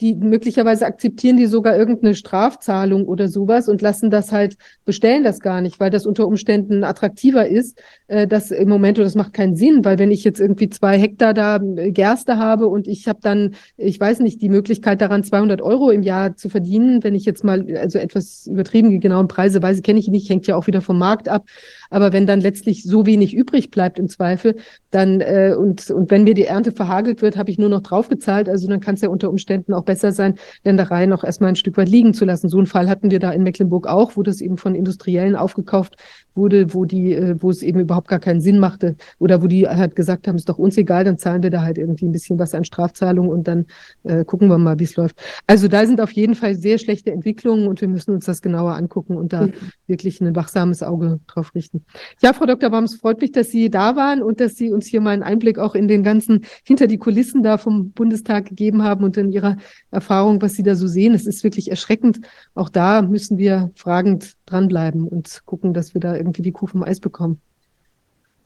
die 0.00 0.14
möglicherweise 0.14 0.86
akzeptieren 0.86 1.36
die 1.36 1.46
sogar 1.46 1.76
irgendeine 1.76 2.14
Strafzahlung 2.14 3.06
oder 3.06 3.28
sowas 3.28 3.68
und 3.68 3.80
lassen 3.80 4.10
das 4.10 4.32
halt, 4.32 4.56
bestellen 4.84 5.22
das 5.22 5.38
gar 5.38 5.60
nicht, 5.60 5.78
weil 5.78 5.90
das 5.90 6.04
unter 6.04 6.26
Umständen 6.26 6.82
attraktiver 6.82 7.46
ist, 7.46 7.80
äh, 8.08 8.26
das 8.26 8.50
im 8.50 8.68
Moment, 8.68 8.98
und 8.98 9.04
das 9.04 9.14
macht 9.14 9.32
keinen 9.32 9.54
Sinn, 9.54 9.84
weil 9.84 9.98
wenn 9.98 10.10
ich 10.10 10.24
jetzt 10.24 10.40
irgendwie 10.40 10.68
zwei 10.68 10.98
Hektar 10.98 11.32
da 11.32 11.56
äh, 11.56 11.92
Gerste 11.92 12.38
habe 12.38 12.66
und 12.66 12.88
ich 12.88 13.06
habe 13.06 13.20
dann, 13.22 13.54
ich 13.76 14.00
weiß 14.00 14.18
nicht, 14.18 14.42
die 14.42 14.48
Möglichkeit 14.48 15.00
daran 15.00 15.22
200 15.22 15.62
Euro 15.62 15.90
im 15.90 16.02
Jahr 16.02 16.36
zu 16.36 16.48
verdienen, 16.48 17.04
wenn 17.04 17.14
ich 17.14 17.24
jetzt 17.24 17.44
mal, 17.44 17.64
also 17.76 17.98
etwas 17.98 18.46
übertrieben, 18.48 18.90
die 18.90 19.00
genauen 19.00 19.28
Preise 19.28 19.62
weiß, 19.62 19.82
kenne 19.82 20.00
ich 20.00 20.08
nicht, 20.08 20.28
hängt 20.28 20.46
ja 20.48 20.56
auch 20.56 20.66
wieder 20.66 20.82
vom 20.82 20.98
Markt 20.98 21.28
ab, 21.28 21.46
aber 21.94 22.12
wenn 22.12 22.26
dann 22.26 22.40
letztlich 22.40 22.82
so 22.82 23.06
wenig 23.06 23.34
übrig 23.34 23.70
bleibt 23.70 24.00
im 24.00 24.08
Zweifel, 24.08 24.56
dann, 24.90 25.20
äh, 25.20 25.54
und, 25.56 25.90
und 25.90 26.10
wenn 26.10 26.24
mir 26.24 26.34
die 26.34 26.44
Ernte 26.44 26.72
verhagelt 26.72 27.22
wird, 27.22 27.36
habe 27.36 27.52
ich 27.52 27.58
nur 27.58 27.68
noch 27.68 27.82
draufgezahlt, 27.82 28.48
also 28.48 28.66
dann 28.66 28.80
kann 28.80 28.96
es 28.96 29.00
ja 29.00 29.08
unter 29.08 29.30
Umständen 29.30 29.72
auch 29.72 29.84
besser 29.84 30.10
sein, 30.10 30.34
Ländereien 30.64 31.08
noch 31.08 31.22
erstmal 31.22 31.50
ein 31.50 31.56
Stück 31.56 31.76
weit 31.76 31.88
liegen 31.88 32.12
zu 32.12 32.24
lassen. 32.24 32.48
So 32.48 32.58
einen 32.58 32.66
Fall 32.66 32.88
hatten 32.88 33.12
wir 33.12 33.20
da 33.20 33.30
in 33.30 33.44
Mecklenburg 33.44 33.86
auch, 33.86 34.16
wo 34.16 34.24
das 34.24 34.40
eben 34.40 34.58
von 34.58 34.74
Industriellen 34.74 35.36
aufgekauft 35.36 35.96
wurde, 36.34 36.74
wo 36.74 36.84
die, 36.84 37.14
äh, 37.14 37.36
wo 37.38 37.50
es 37.50 37.62
eben 37.62 37.78
überhaupt 37.78 38.08
gar 38.08 38.18
keinen 38.18 38.40
Sinn 38.40 38.58
machte 38.58 38.96
oder 39.20 39.40
wo 39.40 39.46
die 39.46 39.68
halt 39.68 39.94
gesagt 39.94 40.26
haben, 40.26 40.34
ist 40.34 40.48
doch 40.48 40.58
uns 40.58 40.76
egal, 40.76 41.04
dann 41.04 41.18
zahlen 41.18 41.44
wir 41.44 41.50
da 41.50 41.62
halt 41.62 41.78
irgendwie 41.78 42.06
ein 42.06 42.12
bisschen 42.12 42.40
was 42.40 42.54
an 42.54 42.64
Strafzahlung 42.64 43.28
und 43.28 43.46
dann 43.46 43.66
äh, 44.02 44.24
gucken 44.24 44.48
wir 44.48 44.58
mal, 44.58 44.78
wie 44.80 44.84
es 44.84 44.96
läuft. 44.96 45.16
Also 45.46 45.68
da 45.68 45.86
sind 45.86 46.00
auf 46.00 46.10
jeden 46.10 46.34
Fall 46.34 46.56
sehr 46.56 46.78
schlechte 46.78 47.12
Entwicklungen 47.12 47.68
und 47.68 47.80
wir 47.80 47.88
müssen 47.88 48.12
uns 48.12 48.24
das 48.24 48.42
genauer 48.42 48.74
angucken 48.74 49.16
und 49.16 49.32
da 49.32 49.46
mhm. 49.46 49.52
wirklich 49.86 50.20
ein 50.20 50.34
wachsames 50.34 50.82
Auge 50.82 51.20
drauf 51.26 51.54
richten. 51.54 51.83
Ja, 52.22 52.32
Frau 52.32 52.46
Dr. 52.46 52.70
Baum, 52.70 52.84
es 52.84 52.96
freut 52.96 53.20
mich, 53.20 53.32
dass 53.32 53.50
Sie 53.50 53.70
da 53.70 53.96
waren 53.96 54.22
und 54.22 54.40
dass 54.40 54.56
Sie 54.56 54.72
uns 54.72 54.86
hier 54.86 55.00
mal 55.00 55.10
einen 55.10 55.22
Einblick 55.22 55.58
auch 55.58 55.74
in 55.74 55.88
den 55.88 56.02
ganzen 56.02 56.44
hinter 56.64 56.86
die 56.86 56.98
Kulissen 56.98 57.42
da 57.42 57.58
vom 57.58 57.92
Bundestag 57.92 58.46
gegeben 58.46 58.82
haben 58.82 59.04
und 59.04 59.16
in 59.16 59.30
Ihrer 59.30 59.56
Erfahrung, 59.90 60.42
was 60.42 60.54
Sie 60.54 60.62
da 60.62 60.74
so 60.74 60.86
sehen. 60.86 61.14
Es 61.14 61.26
ist 61.26 61.44
wirklich 61.44 61.70
erschreckend. 61.70 62.20
Auch 62.54 62.68
da 62.68 63.02
müssen 63.02 63.38
wir 63.38 63.70
fragend 63.74 64.34
dranbleiben 64.46 65.06
und 65.06 65.42
gucken, 65.44 65.74
dass 65.74 65.94
wir 65.94 66.00
da 66.00 66.16
irgendwie 66.16 66.42
die 66.42 66.52
Kuh 66.52 66.66
vom 66.66 66.82
Eis 66.82 67.00
bekommen. 67.00 67.40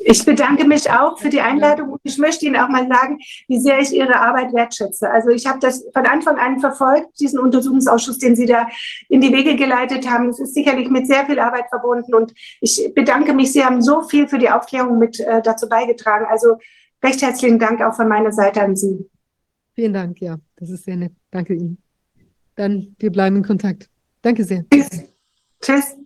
Ich 0.01 0.25
bedanke 0.25 0.65
mich 0.65 0.89
auch 0.91 1.19
für 1.19 1.29
die 1.29 1.41
Einladung 1.41 1.91
und 1.91 2.01
ich 2.05 2.19
möchte 2.19 2.47
Ihnen 2.47 2.55
auch 2.57 2.69
mal 2.69 2.87
sagen, 2.87 3.19
wie 3.49 3.59
sehr 3.59 3.81
ich 3.81 3.93
Ihre 3.93 4.21
Arbeit 4.21 4.55
wertschätze. 4.55 5.11
Also 5.11 5.31
ich 5.31 5.47
habe 5.47 5.59
das 5.59 5.85
von 5.93 6.07
Anfang 6.07 6.39
an 6.39 6.61
verfolgt, 6.61 7.19
diesen 7.19 7.41
Untersuchungsausschuss, 7.41 8.19
den 8.19 8.37
Sie 8.37 8.47
da 8.47 8.69
in 9.09 9.21
die 9.21 9.33
Wege 9.33 9.57
geleitet 9.57 10.09
haben. 10.09 10.29
Es 10.29 10.39
ist 10.39 10.55
sicherlich 10.55 10.89
mit 10.89 11.09
sehr 11.09 11.27
viel 11.27 11.41
Arbeit 11.41 11.69
verbunden 11.69 12.15
und 12.15 12.33
ich 12.61 12.93
bedanke 12.95 13.35
mich. 13.35 13.53
Sie 13.53 13.65
haben 13.65 13.83
so 13.83 14.03
viel 14.03 14.29
für 14.29 14.39
die 14.39 14.51
Aufklärung 14.51 14.99
mit 14.99 15.19
äh, 15.19 15.43
dazu 15.43 15.69
beigetragen. 15.69 16.27
Also 16.31 16.59
recht 17.03 17.21
herzlichen 17.21 17.59
Dank 17.59 17.83
auch 17.83 17.95
von 17.95 18.09
meiner 18.09 18.33
Seite 18.33 18.63
an 18.63 18.77
Sie. 18.77 19.05
Vielen 19.75 19.93
Dank, 19.93 20.21
ja, 20.21 20.39
das 20.57 20.71
ist 20.71 20.85
sehr 20.85 20.97
nett. 20.97 21.13
Danke 21.33 21.55
Ihnen. 21.55 21.79
Dann, 22.55 22.95
wir 22.99 23.11
bleiben 23.11 23.37
in 23.37 23.45
Kontakt. 23.45 23.89
Danke 24.23 24.45
sehr. 24.45 24.65
Tschüss. 24.73 25.05
Tschüss. 25.61 25.97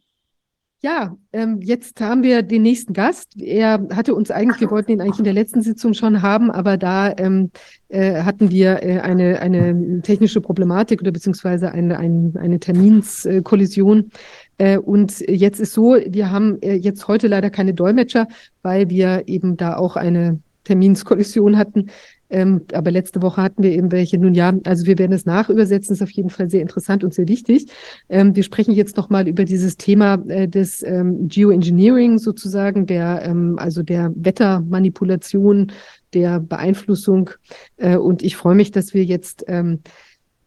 Ja, 0.84 1.16
ähm, 1.32 1.60
jetzt 1.62 2.00
haben 2.00 2.24
wir 2.24 2.42
den 2.42 2.62
nächsten 2.62 2.92
Gast. 2.92 3.40
Er 3.40 3.86
hatte 3.94 4.16
uns 4.16 4.32
eigentlich, 4.32 4.60
wir 4.60 4.72
wollten 4.72 4.90
ihn 4.90 5.00
eigentlich 5.00 5.18
in 5.18 5.24
der 5.24 5.32
letzten 5.32 5.62
Sitzung 5.62 5.94
schon 5.94 6.22
haben, 6.22 6.50
aber 6.50 6.76
da 6.76 7.14
ähm, 7.18 7.52
äh, 7.88 8.22
hatten 8.22 8.50
wir 8.50 8.82
äh, 8.82 8.98
eine, 8.98 9.40
eine 9.40 10.02
technische 10.02 10.40
Problematik 10.40 11.00
oder 11.00 11.12
beziehungsweise 11.12 11.70
eine, 11.70 12.00
eine, 12.00 12.32
eine 12.36 12.58
Terminskollision. 12.58 14.10
Äh, 14.58 14.76
und 14.76 15.20
jetzt 15.20 15.60
ist 15.60 15.72
so, 15.72 15.98
wir 16.04 16.32
haben 16.32 16.60
äh, 16.62 16.74
jetzt 16.74 17.06
heute 17.06 17.28
leider 17.28 17.50
keine 17.50 17.74
Dolmetscher, 17.74 18.26
weil 18.62 18.90
wir 18.90 19.28
eben 19.28 19.56
da 19.56 19.76
auch 19.76 19.94
eine 19.94 20.40
Terminskollision 20.64 21.58
hatten. 21.58 21.90
Ähm, 22.32 22.62
aber 22.72 22.90
letzte 22.90 23.20
Woche 23.20 23.42
hatten 23.42 23.62
wir 23.62 23.70
eben 23.72 23.92
welche. 23.92 24.18
Nun 24.18 24.34
ja, 24.34 24.54
also 24.64 24.86
wir 24.86 24.98
werden 24.98 25.12
es 25.12 25.26
nachübersetzen, 25.26 25.92
ist 25.92 26.02
auf 26.02 26.10
jeden 26.10 26.30
Fall 26.30 26.48
sehr 26.48 26.62
interessant 26.62 27.04
und 27.04 27.12
sehr 27.12 27.28
wichtig. 27.28 27.66
Ähm, 28.08 28.34
wir 28.34 28.42
sprechen 28.42 28.72
jetzt 28.72 28.96
nochmal 28.96 29.28
über 29.28 29.44
dieses 29.44 29.76
Thema 29.76 30.14
äh, 30.28 30.48
des 30.48 30.82
ähm, 30.82 31.28
Geoengineering 31.28 32.18
sozusagen, 32.18 32.86
der, 32.86 33.22
ähm, 33.22 33.56
also 33.58 33.82
der 33.82 34.10
Wettermanipulation, 34.16 35.72
der 36.14 36.40
Beeinflussung. 36.40 37.30
Äh, 37.76 37.98
und 37.98 38.22
ich 38.22 38.36
freue 38.36 38.54
mich, 38.54 38.70
dass 38.70 38.94
wir 38.94 39.04
jetzt 39.04 39.44
ähm, 39.46 39.80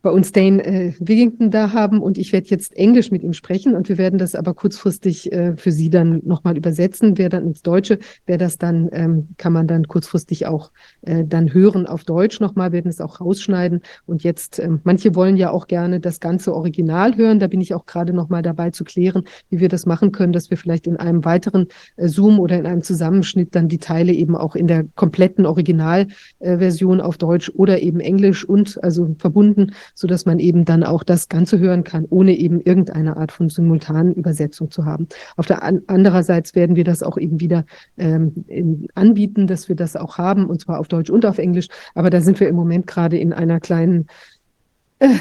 bei 0.05 0.11
uns 0.11 0.31
Dane 0.31 0.63
äh, 0.63 0.93
Wigington 0.99 1.49
da 1.49 1.73
haben 1.73 1.99
und 1.99 2.19
ich 2.19 2.31
werde 2.31 2.45
jetzt 2.49 2.77
Englisch 2.77 3.09
mit 3.09 3.23
ihm 3.23 3.33
sprechen 3.33 3.75
und 3.75 3.89
wir 3.89 3.97
werden 3.97 4.19
das 4.19 4.35
aber 4.35 4.53
kurzfristig 4.53 5.31
äh, 5.33 5.57
für 5.57 5.71
Sie 5.71 5.89
dann 5.89 6.21
nochmal 6.23 6.57
übersetzen. 6.57 7.17
Wer 7.17 7.29
dann 7.29 7.47
ins 7.47 7.63
Deutsche, 7.63 7.97
wer 8.27 8.37
das 8.37 8.59
dann, 8.59 8.87
ähm, 8.91 9.29
kann 9.37 9.51
man 9.51 9.65
dann 9.65 9.87
kurzfristig 9.87 10.45
auch 10.45 10.69
äh, 11.01 11.23
dann 11.25 11.51
hören 11.51 11.87
auf 11.87 12.03
Deutsch 12.03 12.39
nochmal, 12.39 12.71
werden 12.71 12.87
es 12.87 13.01
auch 13.01 13.19
rausschneiden. 13.19 13.81
Und 14.05 14.23
jetzt, 14.23 14.59
ähm, 14.59 14.79
manche 14.83 15.15
wollen 15.15 15.37
ja 15.37 15.49
auch 15.49 15.65
gerne 15.65 15.99
das 15.99 16.19
ganze 16.19 16.53
Original 16.53 17.17
hören. 17.17 17.39
Da 17.39 17.47
bin 17.47 17.59
ich 17.59 17.73
auch 17.73 17.87
gerade 17.87 18.13
nochmal 18.13 18.43
dabei 18.43 18.69
zu 18.69 18.83
klären, 18.83 19.23
wie 19.49 19.59
wir 19.59 19.69
das 19.69 19.87
machen 19.87 20.11
können, 20.11 20.33
dass 20.33 20.51
wir 20.51 20.57
vielleicht 20.57 20.85
in 20.85 20.97
einem 20.97 21.25
weiteren 21.25 21.65
äh, 21.95 22.09
Zoom 22.09 22.39
oder 22.39 22.59
in 22.59 22.67
einem 22.67 22.83
Zusammenschnitt 22.83 23.55
dann 23.55 23.69
die 23.69 23.79
Teile 23.79 24.13
eben 24.13 24.35
auch 24.35 24.55
in 24.55 24.67
der 24.67 24.85
kompletten 24.93 25.47
Originalversion 25.47 27.01
auf 27.01 27.17
Deutsch 27.17 27.49
oder 27.55 27.81
eben 27.81 28.01
Englisch 28.01 28.47
und 28.47 28.83
also 28.83 29.15
verbunden 29.17 29.71
so 29.95 30.07
dass 30.07 30.25
man 30.25 30.39
eben 30.39 30.65
dann 30.65 30.83
auch 30.83 31.03
das 31.03 31.29
Ganze 31.29 31.57
hören 31.57 31.83
kann, 31.83 32.05
ohne 32.09 32.33
eben 32.33 32.61
irgendeine 32.61 33.17
Art 33.17 33.31
von 33.31 33.49
simultanen 33.49 34.13
Übersetzung 34.13 34.69
zu 34.69 34.85
haben. 34.85 35.07
Auf 35.37 35.47
der 35.47 35.63
an 35.63 35.81
andererseits 35.87 36.53
werden 36.53 36.75
wir 36.75 36.83
das 36.83 37.01
auch 37.01 37.17
eben 37.17 37.39
wieder 37.39 37.65
ähm, 37.97 38.45
in, 38.47 38.87
anbieten, 38.93 39.47
dass 39.47 39.69
wir 39.69 39.75
das 39.75 39.95
auch 39.95 40.17
haben, 40.17 40.45
und 40.47 40.61
zwar 40.61 40.79
auf 40.79 40.87
Deutsch 40.87 41.09
und 41.09 41.25
auf 41.25 41.37
Englisch. 41.37 41.67
Aber 41.95 42.09
da 42.09 42.21
sind 42.21 42.39
wir 42.39 42.49
im 42.49 42.55
Moment 42.55 42.85
gerade 42.87 43.17
in 43.17 43.33
einer 43.33 43.59
kleinen 43.59 44.07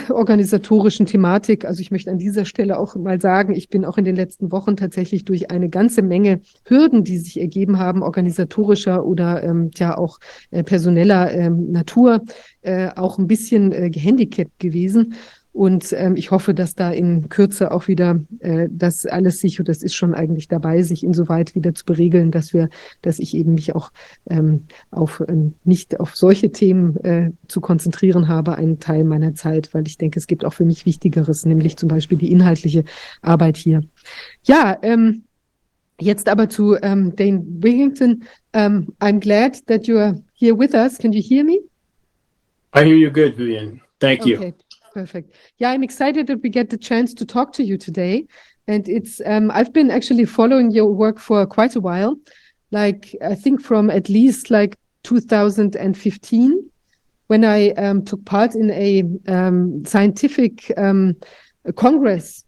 organisatorischen 0.09 1.07
Thematik. 1.07 1.65
Also 1.65 1.81
ich 1.81 1.91
möchte 1.91 2.11
an 2.11 2.19
dieser 2.19 2.45
Stelle 2.45 2.79
auch 2.79 2.95
mal 2.95 3.21
sagen, 3.21 3.55
ich 3.55 3.69
bin 3.69 3.85
auch 3.85 3.99
in 3.99 4.05
den 4.05 4.15
letzten 4.15 4.53
Wochen 4.53 4.77
tatsächlich 4.77 5.25
durch 5.25 5.51
eine 5.51 5.69
ganze 5.69 6.03
Menge 6.03 6.41
Hürden, 6.65 7.03
die 7.03 7.19
sich 7.19 7.41
ergeben 7.41 7.79
haben, 7.79 8.03
organisatorischer 8.03 9.05
oder 9.05 9.43
ähm, 9.43 9.71
ja 9.75 9.99
auch 9.99 10.21
äh, 10.51 10.63
personeller 10.63 11.33
ähm, 11.33 11.73
Natur, 11.73 12.23
äh, 12.63 12.91
auch 12.95 13.19
ein 13.19 13.27
bisschen 13.27 13.73
äh, 13.73 13.91
gehandicapt 13.91 14.59
gewesen. 14.59 15.15
Und 15.55 15.95
ähm, 15.97 16.17
ich 16.17 16.33
hoffe, 16.33 16.53
dass 16.53 16.75
da 16.75 16.91
in 16.91 17.29
Kürze 17.29 17.71
auch 17.71 17.87
wieder 17.87 18.19
äh, 18.41 18.67
das 18.69 19.07
alles 19.07 19.39
sich, 19.39 19.61
und 19.61 19.69
das 19.69 19.85
ist 19.85 19.95
schon 19.95 20.13
eigentlich 20.13 20.49
dabei, 20.49 20.83
sich 20.83 21.05
insoweit 21.05 21.55
wieder 21.55 21.73
zu 21.77 21.85
beregeln, 21.85 22.33
dass 22.33 22.53
wir, 22.53 22.69
dass 23.03 23.21
ich 23.21 23.37
eben 23.37 23.55
mich 23.55 23.73
auch 23.73 23.93
ähm, 24.29 24.65
auf 24.91 25.23
ähm, 25.29 25.55
nicht 25.63 26.01
auf 26.01 26.17
solche 26.17 26.51
Themen 26.51 26.97
äh, 27.05 27.31
zu 27.47 27.61
konzentrieren 27.61 28.27
habe, 28.27 28.57
einen 28.57 28.81
Teil 28.81 29.05
meiner 29.05 29.37
Zeit, 29.37 29.73
weil 29.75 29.87
ich 29.87 29.97
denke, 29.97 30.19
es 30.19 30.27
gibt 30.27 30.45
auch 30.45 30.53
für 30.53 30.65
mich 30.65 30.87
Wichtigeres, 30.87 31.47
nämlich 31.47 31.77
zum 31.77 31.89
Beispiel 31.89 32.19
die 32.19 32.33
inhaltliche 32.33 32.85
Arbeit 33.23 33.57
hier. 33.57 33.83
Ja, 34.43 34.77
ähm, 34.83 35.23
jetzt 36.01 36.29
aber 36.29 36.49
zu 36.49 36.75
ähm, 36.83 37.15
Dane 37.15 37.45
Wigington. 37.47 38.25
Um, 38.57 38.61
ähm, 38.61 38.95
I'm 39.01 39.21
glad 39.21 39.65
that 39.69 39.87
you 39.87 39.99
are 39.99 40.21
here 40.35 40.59
with 40.59 40.75
us. 40.75 40.99
Can 40.99 41.13
you 41.13 41.23
hear 41.23 41.45
me? 41.45 41.61
I 42.75 42.85
hear 42.85 42.97
you 42.97 43.13
good, 43.13 43.39
Vivian. 43.39 43.81
Thank 44.01 44.23
okay. 44.23 44.49
you. 44.49 44.55
Perfect. 44.95 45.35
Yeah, 45.59 45.73
I'm 45.73 45.83
excited 45.83 46.29
that 46.29 46.41
we 46.41 46.49
get 46.49 46.71
the 46.71 46.79
chance 46.79 47.13
to 47.15 47.27
talk 47.27 47.53
to 47.55 47.65
you 47.65 47.77
today. 47.77 48.27
And 48.69 48.89
it's 48.89 49.21
um, 49.27 49.51
I've 49.51 49.73
been 49.73 49.91
actually 49.91 50.25
following 50.25 50.71
your 50.71 50.87
work 50.87 51.19
for 51.19 51.45
quite 51.47 51.75
a 51.75 51.81
while, 51.81 52.17
like 52.71 53.15
I 53.21 53.35
think 53.35 53.61
from 53.61 53.91
at 53.91 54.09
least 54.09 54.53
like 54.53 54.79
2015, 55.03 56.71
when 57.27 57.45
I 57.45 57.71
um, 57.71 58.05
took 58.05 58.25
part 58.25 58.55
in 58.55 58.71
a 58.71 59.03
um, 59.27 59.85
scientific 59.85 60.73
um, 60.79 61.17
congress 61.75 62.45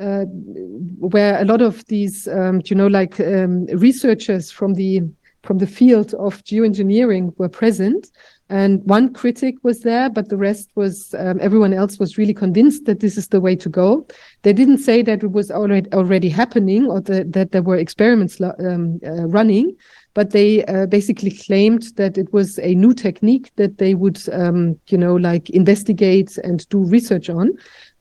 uh, 0.00 0.24
where 0.24 1.38
a 1.40 1.44
lot 1.44 1.60
of 1.60 1.84
these, 1.86 2.26
um, 2.28 2.62
you 2.64 2.74
know, 2.74 2.86
like 2.86 3.20
um, 3.20 3.66
researchers 3.66 4.50
from 4.50 4.72
the 4.72 5.02
from 5.42 5.58
the 5.58 5.66
field 5.66 6.14
of 6.14 6.42
geoengineering 6.44 7.36
were 7.38 7.48
present. 7.48 8.10
And 8.50 8.84
one 8.84 9.14
critic 9.14 9.54
was 9.62 9.80
there, 9.80 10.10
but 10.10 10.28
the 10.28 10.36
rest 10.36 10.70
was 10.74 11.14
um, 11.16 11.38
everyone 11.40 11.72
else 11.72 12.00
was 12.00 12.18
really 12.18 12.34
convinced 12.34 12.84
that 12.86 12.98
this 12.98 13.16
is 13.16 13.28
the 13.28 13.40
way 13.40 13.54
to 13.54 13.68
go. 13.68 14.04
They 14.42 14.52
didn't 14.52 14.78
say 14.78 15.02
that 15.02 15.22
it 15.22 15.30
was 15.30 15.52
already 15.52 15.90
already 15.92 16.28
happening 16.28 16.86
or 16.86 17.00
the, 17.00 17.22
that 17.30 17.52
there 17.52 17.62
were 17.62 17.76
experiments 17.76 18.40
um, 18.40 18.98
uh, 19.06 19.28
running, 19.28 19.76
but 20.14 20.30
they 20.30 20.64
uh, 20.64 20.86
basically 20.86 21.30
claimed 21.30 21.94
that 21.94 22.18
it 22.18 22.32
was 22.32 22.58
a 22.58 22.74
new 22.74 22.92
technique 22.92 23.52
that 23.54 23.78
they 23.78 23.94
would, 23.94 24.20
um, 24.32 24.76
you 24.88 24.98
know, 24.98 25.14
like 25.14 25.48
investigate 25.50 26.36
and 26.38 26.68
do 26.70 26.78
research 26.78 27.30
on. 27.30 27.52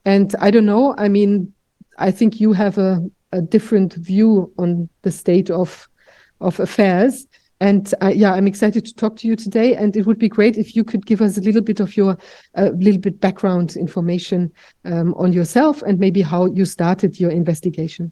And 0.04 0.36
I 0.40 0.50
don't 0.50 0.66
know. 0.66 0.96
I 0.98 1.10
mean, 1.10 1.54
I 2.00 2.10
think 2.10 2.42
you 2.42 2.54
have 2.54 2.80
a, 2.80 3.08
a 3.34 3.42
different 3.42 3.94
view 3.94 4.52
on 4.58 4.90
the 5.04 5.12
state 5.12 5.52
of 5.52 5.88
of 6.42 6.60
affairs. 6.60 7.28
And 7.62 7.94
uh, 8.02 8.08
yeah, 8.08 8.34
I'm 8.34 8.48
excited 8.48 8.86
to 8.86 8.96
talk 8.96 9.18
to 9.18 9.28
you 9.28 9.36
today. 9.36 9.76
And 9.76 9.96
it 9.98 10.06
would 10.06 10.20
be 10.20 10.30
great 10.30 10.58
if 10.58 10.76
you 10.76 10.84
could 10.84 11.06
give 11.06 11.22
us 11.22 11.38
a 11.38 11.42
little 11.42 11.62
bit 11.62 11.80
of 11.80 11.98
your, 11.98 12.18
a 12.56 12.68
uh, 12.68 12.70
little 12.70 13.02
bit 13.02 13.20
background 13.20 13.76
information 13.76 14.52
um, 14.86 15.14
on 15.16 15.34
yourself 15.34 15.82
and 15.82 16.00
maybe 16.00 16.22
how 16.22 16.46
you 16.46 16.66
started 16.66 17.20
your 17.20 17.32
investigation. 17.32 18.12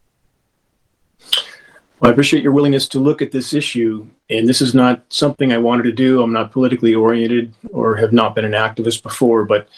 Well, 1.99 2.09
I 2.09 2.11
appreciate 2.11 2.43
your 2.43 2.51
willingness 2.51 2.87
to 2.89 2.99
look 2.99 3.21
at 3.21 3.31
this 3.31 3.53
issue. 3.53 4.05
And 4.29 4.47
this 4.47 4.61
is 4.61 4.75
not 4.75 5.01
something 5.09 5.51
I 5.51 5.57
wanted 5.57 5.83
to 5.83 5.91
do. 5.93 6.21
I'm 6.21 6.33
not 6.33 6.51
politically 6.51 6.93
oriented 6.93 7.53
or 7.71 7.95
have 7.95 8.13
not 8.13 8.35
been 8.35 8.45
an 8.45 8.51
activist 8.51 9.01
before, 9.01 9.45
but 9.45 9.69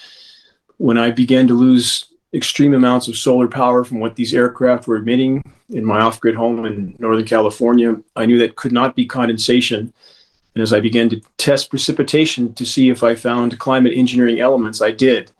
when 0.77 0.97
I 0.97 1.11
began 1.11 1.47
to 1.47 1.53
lose 1.53 2.08
extreme 2.33 2.73
amounts 2.73 3.07
of 3.07 3.17
solar 3.17 3.47
power 3.47 3.83
from 3.83 3.99
what 3.99 4.15
these 4.15 4.33
aircraft 4.33 4.87
were 4.87 4.97
emitting 4.97 5.43
in 5.69 5.83
my 5.83 6.01
off 6.01 6.19
grid 6.19 6.35
home 6.35 6.65
in 6.65 6.95
Northern 6.99 7.25
California. 7.25 7.95
I 8.15 8.25
knew 8.25 8.37
that 8.39 8.55
could 8.55 8.71
not 8.71 8.95
be 8.95 9.05
condensation. 9.05 9.93
And 10.55 10.61
as 10.61 10.73
I 10.73 10.79
began 10.79 11.09
to 11.09 11.21
test 11.37 11.69
precipitation 11.69 12.53
to 12.53 12.65
see 12.65 12.89
if 12.89 13.03
I 13.03 13.15
found 13.15 13.59
climate 13.59 13.93
engineering 13.95 14.39
elements, 14.39 14.81
I 14.81 14.91
did. 14.91 15.31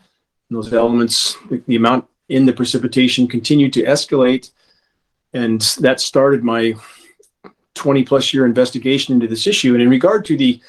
And 0.50 0.58
those 0.58 0.74
elements, 0.74 1.38
the, 1.50 1.62
the 1.68 1.76
amount 1.76 2.08
in 2.30 2.46
the 2.46 2.54
precipitation 2.54 3.28
continued 3.28 3.74
to 3.74 3.84
escalate. 3.84 4.52
And 5.34 5.62
that 5.80 6.00
started 6.00 6.44
my 6.44 6.76
20 7.76 8.04
plus 8.04 8.34
year 8.34 8.46
investigation 8.46 9.14
into 9.14 9.28
this 9.28 9.48
issue. 9.48 9.74
And 9.74 9.82
in 9.82 9.90
regard 9.90 10.26
to 10.26 10.38
the 10.38 10.60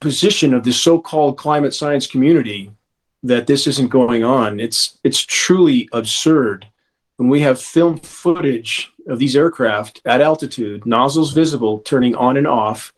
position 0.00 0.52
of 0.52 0.64
the 0.64 0.72
so-called 0.72 1.38
climate 1.38 1.74
science 1.74 2.06
community 2.06 2.70
that 3.24 3.46
this 3.46 3.66
isn't 3.66 3.88
going 3.88 4.22
on, 4.22 4.60
it's 4.60 4.98
it's 5.02 5.20
truly 5.20 5.88
absurd 5.92 6.66
when 7.16 7.28
we 7.28 7.40
have 7.40 7.60
film 7.60 7.98
footage 7.98 8.92
of 9.08 9.18
these 9.18 9.36
aircraft 9.36 10.00
at 10.04 10.20
altitude, 10.20 10.84
nozzles 10.86 11.32
visible, 11.32 11.78
turning 11.80 12.14
on 12.16 12.36
and 12.36 12.46
off. 12.46 12.92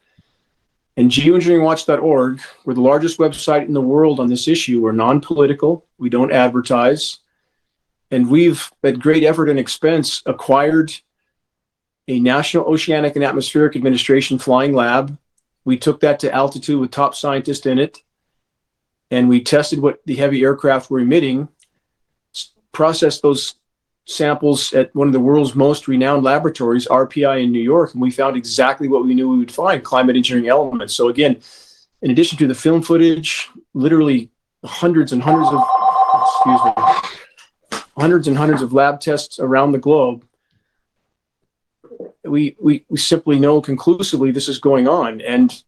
And 0.97 1.11
geoengineeringwatch.org, 1.11 2.41
we're 2.65 2.75
the 2.75 2.81
largest 2.81 3.19
website 3.19 3.67
in 3.67 3.75
the 3.75 3.81
world 3.81 4.19
on 4.19 4.29
this 4.29 4.49
issue. 4.49 4.81
We're 4.81 4.93
non-political. 4.93 5.85
We 5.99 6.09
don't 6.09 6.33
advertise. 6.33 7.19
And 8.11 8.31
we've, 8.31 8.71
at 8.83 8.99
great 8.99 9.25
effort 9.25 9.51
and 9.51 9.59
expense, 9.59 10.23
acquired 10.25 10.93
a 12.09 12.19
National 12.19 12.65
Oceanic 12.65 13.17
and 13.17 13.25
Atmospheric 13.25 13.77
Administration 13.77 14.39
flying 14.39 14.73
lab. 14.73 15.19
We 15.67 15.77
took 15.77 16.01
that 16.01 16.21
to 16.21 16.33
altitude 16.33 16.81
with 16.81 16.93
top 16.93 17.15
scientists 17.15 17.67
in 17.67 17.79
it. 17.79 18.01
And 19.11 19.29
we 19.29 19.41
tested 19.41 19.79
what 19.79 20.01
the 20.07 20.17
heavy 20.17 20.43
aircraft 20.43 20.91
were 20.91 21.01
emitting, 21.01 21.49
processed 22.73 23.23
those 23.23 23.55
samples 24.07 24.73
at 24.73 24.95
one 24.95 25.07
of 25.07 25.13
the 25.13 25.21
world's 25.21 25.55
most 25.55 25.89
renowned 25.89 26.23
laboratories, 26.23 26.87
RPI 26.87 27.45
in 27.45 27.53
New 27.53 27.61
York, 27.61 27.93
and 27.93 28.03
we 28.03 28.11
found 28.11 28.37
exactly 28.37 28.89
what 28.89 29.05
we 29.05 29.15
knew 29.15 29.29
we 29.29 29.39
would 29.39 29.53
find 29.53 29.83
climate 29.83 30.17
engineering 30.17 30.49
elements. 30.49 30.95
So, 30.95 31.09
again, 31.09 31.41
in 32.03 32.11
addition 32.11 32.39
to 32.39 32.47
the 32.47 32.55
film 32.55 32.83
footage, 32.83 33.49
literally 33.75 34.31
hundreds 34.65 35.13
and 35.13 35.23
hundreds 35.23 35.49
of, 35.49 35.63
excuse 36.23 36.61
me, 36.65 37.83
hundreds 37.99 38.29
and 38.29 38.37
hundreds 38.37 38.63
of 38.63 38.73
lab 38.73 39.01
tests 39.01 39.39
around 39.39 39.73
the 39.73 39.79
globe, 39.79 40.25
we, 42.25 42.57
we, 42.61 42.85
we 42.89 42.99
simply 42.99 43.39
know 43.39 43.61
conclusively 43.61 44.31
this 44.31 44.49
is 44.49 44.59
going 44.59 44.89
on. 44.89 45.21
And 45.21 45.63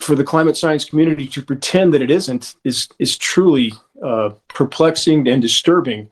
for 0.00 0.14
the 0.14 0.24
climate 0.24 0.56
science 0.56 0.84
community 0.84 1.26
to 1.26 1.42
pretend 1.42 1.92
that 1.92 2.02
it 2.02 2.10
isn't 2.10 2.54
is, 2.64 2.88
is 2.98 3.18
truly 3.18 3.72
uh, 4.02 4.30
perplexing 4.48 5.26
and 5.28 5.42
disturbing 5.42 6.08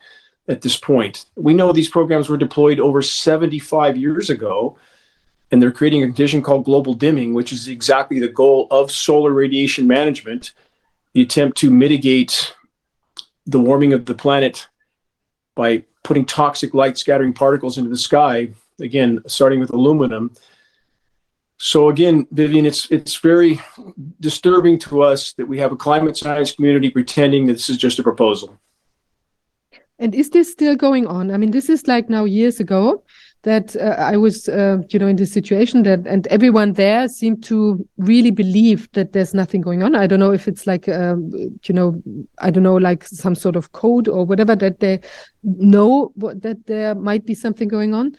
at 0.49 0.61
this 0.63 0.77
point. 0.77 1.27
We 1.37 1.55
know 1.55 1.73
these 1.73 1.89
programs 1.89 2.29
were 2.29 2.37
deployed 2.37 2.81
over 2.81 3.03
75 3.03 3.97
years 3.97 4.31
ago, 4.31 4.79
and 5.51 5.63
they're 5.63 5.73
creating 5.73 6.03
a 6.03 6.07
condition 6.07 6.43
called 6.43 6.65
global 6.65 6.95
dimming, 6.95 7.35
which 7.35 7.53
is 7.53 7.69
exactly 7.69 8.19
the 8.19 8.29
goal 8.29 8.67
of 8.71 8.91
solar 8.91 9.33
radiation 9.33 9.87
management, 9.87 10.53
the 11.15 11.23
attempt 11.23 11.57
to 11.59 11.71
mitigate 11.71 12.55
the 13.47 13.61
warming 13.61 13.93
of 13.93 14.07
the 14.07 14.15
planet 14.15 14.67
by 15.55 15.83
putting 16.03 16.25
toxic 16.25 16.75
light 16.75 16.99
scattering 16.99 17.33
particles 17.33 17.79
into 17.79 17.91
the 17.91 17.97
sky, 17.97 18.49
again, 18.81 19.23
starting 19.27 19.61
with 19.61 19.71
aluminum. 19.71 20.33
So 21.59 21.89
again, 21.89 22.27
Vivian, 22.33 22.67
it's 22.67 22.91
it's 22.91 23.17
very 23.17 23.61
disturbing 24.21 24.79
to 24.81 25.03
us 25.03 25.33
that 25.35 25.49
we 25.49 25.59
have 25.59 25.73
a 25.73 25.77
climate 25.77 26.17
science 26.17 26.53
community 26.53 26.91
pretending 26.91 27.47
that 27.47 27.55
this 27.55 27.71
is 27.71 27.79
just 27.79 27.99
a 27.99 28.03
proposal. 28.03 28.59
And 29.99 30.15
is 30.15 30.29
this 30.31 30.53
still 30.53 30.77
going 30.77 31.07
on? 31.07 31.31
I 31.31 31.39
mean, 31.39 31.53
this 31.53 31.71
is 31.71 31.87
like 31.87 32.11
now 32.11 32.25
years 32.25 32.61
ago 32.61 33.03
that 33.47 33.77
uh, 33.77 33.95
I 33.97 34.17
was, 34.17 34.49
uh, 34.49 34.79
you 34.91 34.99
know, 34.99 35.07
in 35.07 35.17
this 35.17 35.33
situation 35.33 35.85
that, 35.85 36.01
and 36.05 36.27
everyone 36.27 36.73
there 36.73 37.09
seemed 37.09 37.45
to 37.45 37.89
really 37.97 38.33
believe 38.33 38.91
that 38.93 39.13
there's 39.13 39.35
nothing 39.35 39.61
going 39.61 39.85
on. 39.85 39.95
I 39.95 40.09
don't 40.09 40.19
know 40.19 40.33
if 40.33 40.49
it's 40.49 40.67
like, 40.67 40.89
um, 40.89 41.31
you 41.33 41.73
know, 41.73 42.03
I 42.41 42.51
don't 42.51 42.65
know, 42.65 42.75
like 42.75 43.05
some 43.05 43.37
sort 43.37 43.55
of 43.55 43.71
code 43.71 44.09
or 44.09 44.27
whatever 44.27 44.57
that 44.57 44.81
they 44.81 45.01
know 45.45 46.13
that 46.17 46.67
there 46.67 46.95
might 46.97 47.25
be 47.25 47.35
something 47.35 47.69
going 47.69 47.95
on 47.95 48.17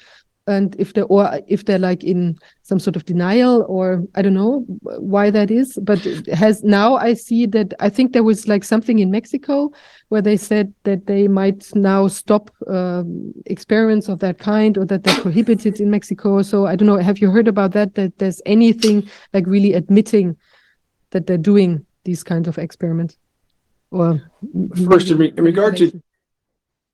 and 0.48 0.76
if 0.80 0.94
they 0.94 1.02
or 1.04 1.40
if 1.48 1.66
they're 1.66 1.78
like 1.80 2.04
in 2.04 2.38
some 2.64 2.80
sort 2.80 2.96
of 2.96 3.06
denial 3.06 3.66
or 3.68 4.04
i 4.16 4.22
don't 4.22 4.34
know 4.34 4.66
why 4.80 5.30
that 5.30 5.52
is 5.52 5.78
but 5.82 6.00
has 6.34 6.64
now 6.64 6.96
i 6.96 7.14
see 7.14 7.46
that 7.46 7.74
i 7.80 7.90
think 7.90 8.14
there 8.14 8.24
was 8.24 8.48
like 8.48 8.64
something 8.64 9.00
in 9.00 9.12
mexico 9.12 9.72
where 10.10 10.22
they 10.22 10.38
said 10.38 10.74
that 10.84 11.06
they 11.06 11.28
might 11.28 11.76
now 11.76 12.08
stop 12.08 12.50
um, 12.68 13.34
experiments 13.46 14.08
of 14.08 14.20
that 14.20 14.40
kind 14.40 14.78
or 14.78 14.86
that 14.86 15.04
they're 15.04 15.22
prohibited 15.22 15.82
in 15.82 15.90
mexico. 15.90 16.42
So 16.42 16.66
i 16.66 16.76
don't 16.76 16.88
know 16.88 16.98
have 16.98 17.20
you 17.20 17.30
heard 17.30 17.48
about 17.48 17.74
that 17.74 17.96
that 17.96 18.18
there's 18.18 18.42
anything 18.46 19.10
like 19.34 19.46
really 19.46 19.74
admitting 19.74 20.38
that 21.12 21.28
they're 21.28 21.38
doing 21.38 21.86
these 22.04 22.24
kinds 22.24 22.48
of 22.48 22.58
experiments? 22.58 23.18
Or 23.92 24.22
first 24.86 25.10
in, 25.10 25.18
re 25.18 25.34
in 25.38 25.44
regard 25.44 25.78
to 25.78 26.02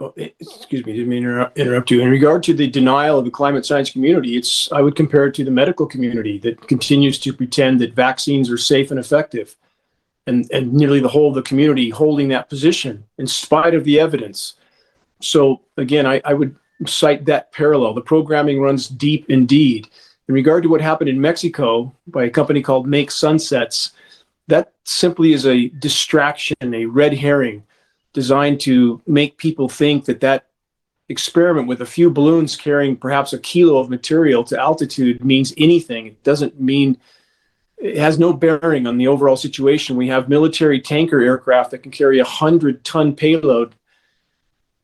Oh, 0.03 0.13
eh, 0.17 0.29
excuse 0.37 0.85
me, 0.85 0.91
didn't 0.91 1.07
mean 1.07 1.23
to 1.23 1.29
interrupt, 1.29 1.57
interrupt 1.57 1.91
you. 1.91 2.01
In 2.01 2.09
regard 2.09 2.43
to 2.43 2.53
the 2.53 2.67
denial 2.67 3.19
of 3.19 3.23
the 3.23 3.31
climate 3.31 3.65
science 3.65 3.89
community, 3.89 4.35
it's 4.35 4.69
I 4.73 4.81
would 4.81 4.97
compare 4.97 5.27
it 5.27 5.35
to 5.35 5.45
the 5.45 5.51
medical 5.51 5.85
community 5.85 6.37
that 6.39 6.67
continues 6.67 7.17
to 7.19 7.31
pretend 7.31 7.79
that 7.79 7.93
vaccines 7.93 8.51
are 8.51 8.57
safe 8.57 8.91
and 8.91 8.99
effective, 8.99 9.55
and 10.27 10.49
and 10.51 10.73
nearly 10.73 10.99
the 10.99 11.07
whole 11.07 11.29
of 11.29 11.35
the 11.35 11.41
community 11.41 11.89
holding 11.89 12.27
that 12.29 12.49
position 12.49 13.05
in 13.17 13.27
spite 13.27 13.73
of 13.73 13.85
the 13.85 13.97
evidence. 13.97 14.55
So 15.21 15.61
again, 15.77 16.05
I, 16.05 16.21
I 16.25 16.33
would 16.33 16.53
cite 16.85 17.23
that 17.25 17.53
parallel. 17.53 17.93
The 17.93 18.01
programming 18.01 18.59
runs 18.59 18.89
deep 18.89 19.29
indeed. 19.29 19.87
In 20.27 20.35
regard 20.35 20.63
to 20.63 20.69
what 20.69 20.81
happened 20.81 21.09
in 21.09 21.21
Mexico 21.21 21.95
by 22.07 22.25
a 22.25 22.29
company 22.29 22.61
called 22.61 22.87
Make 22.87 23.09
Sunsets, 23.09 23.91
that 24.49 24.73
simply 24.83 25.31
is 25.31 25.45
a 25.45 25.69
distraction, 25.69 26.73
a 26.73 26.85
red 26.85 27.13
herring 27.13 27.63
designed 28.13 28.59
to 28.61 29.01
make 29.07 29.37
people 29.37 29.67
think 29.67 30.05
that 30.05 30.21
that 30.21 30.45
experiment 31.09 31.67
with 31.67 31.81
a 31.81 31.85
few 31.85 32.09
balloons 32.09 32.55
carrying 32.55 32.95
perhaps 32.95 33.33
a 33.33 33.39
kilo 33.39 33.77
of 33.77 33.89
material 33.89 34.43
to 34.45 34.59
altitude 34.59 35.23
means 35.23 35.53
anything. 35.57 36.07
It 36.07 36.23
doesn't 36.23 36.59
mean 36.59 36.97
it 37.77 37.97
has 37.97 38.17
no 38.17 38.31
bearing 38.31 38.87
on 38.87 38.97
the 38.97 39.07
overall 39.07 39.35
situation. 39.35 39.97
We 39.97 40.07
have 40.07 40.29
military 40.29 40.79
tanker 40.79 41.21
aircraft 41.21 41.71
that 41.71 41.83
can 41.83 41.91
carry 41.91 42.19
a 42.19 42.25
hundred 42.25 42.85
ton 42.85 43.15
payload, 43.15 43.75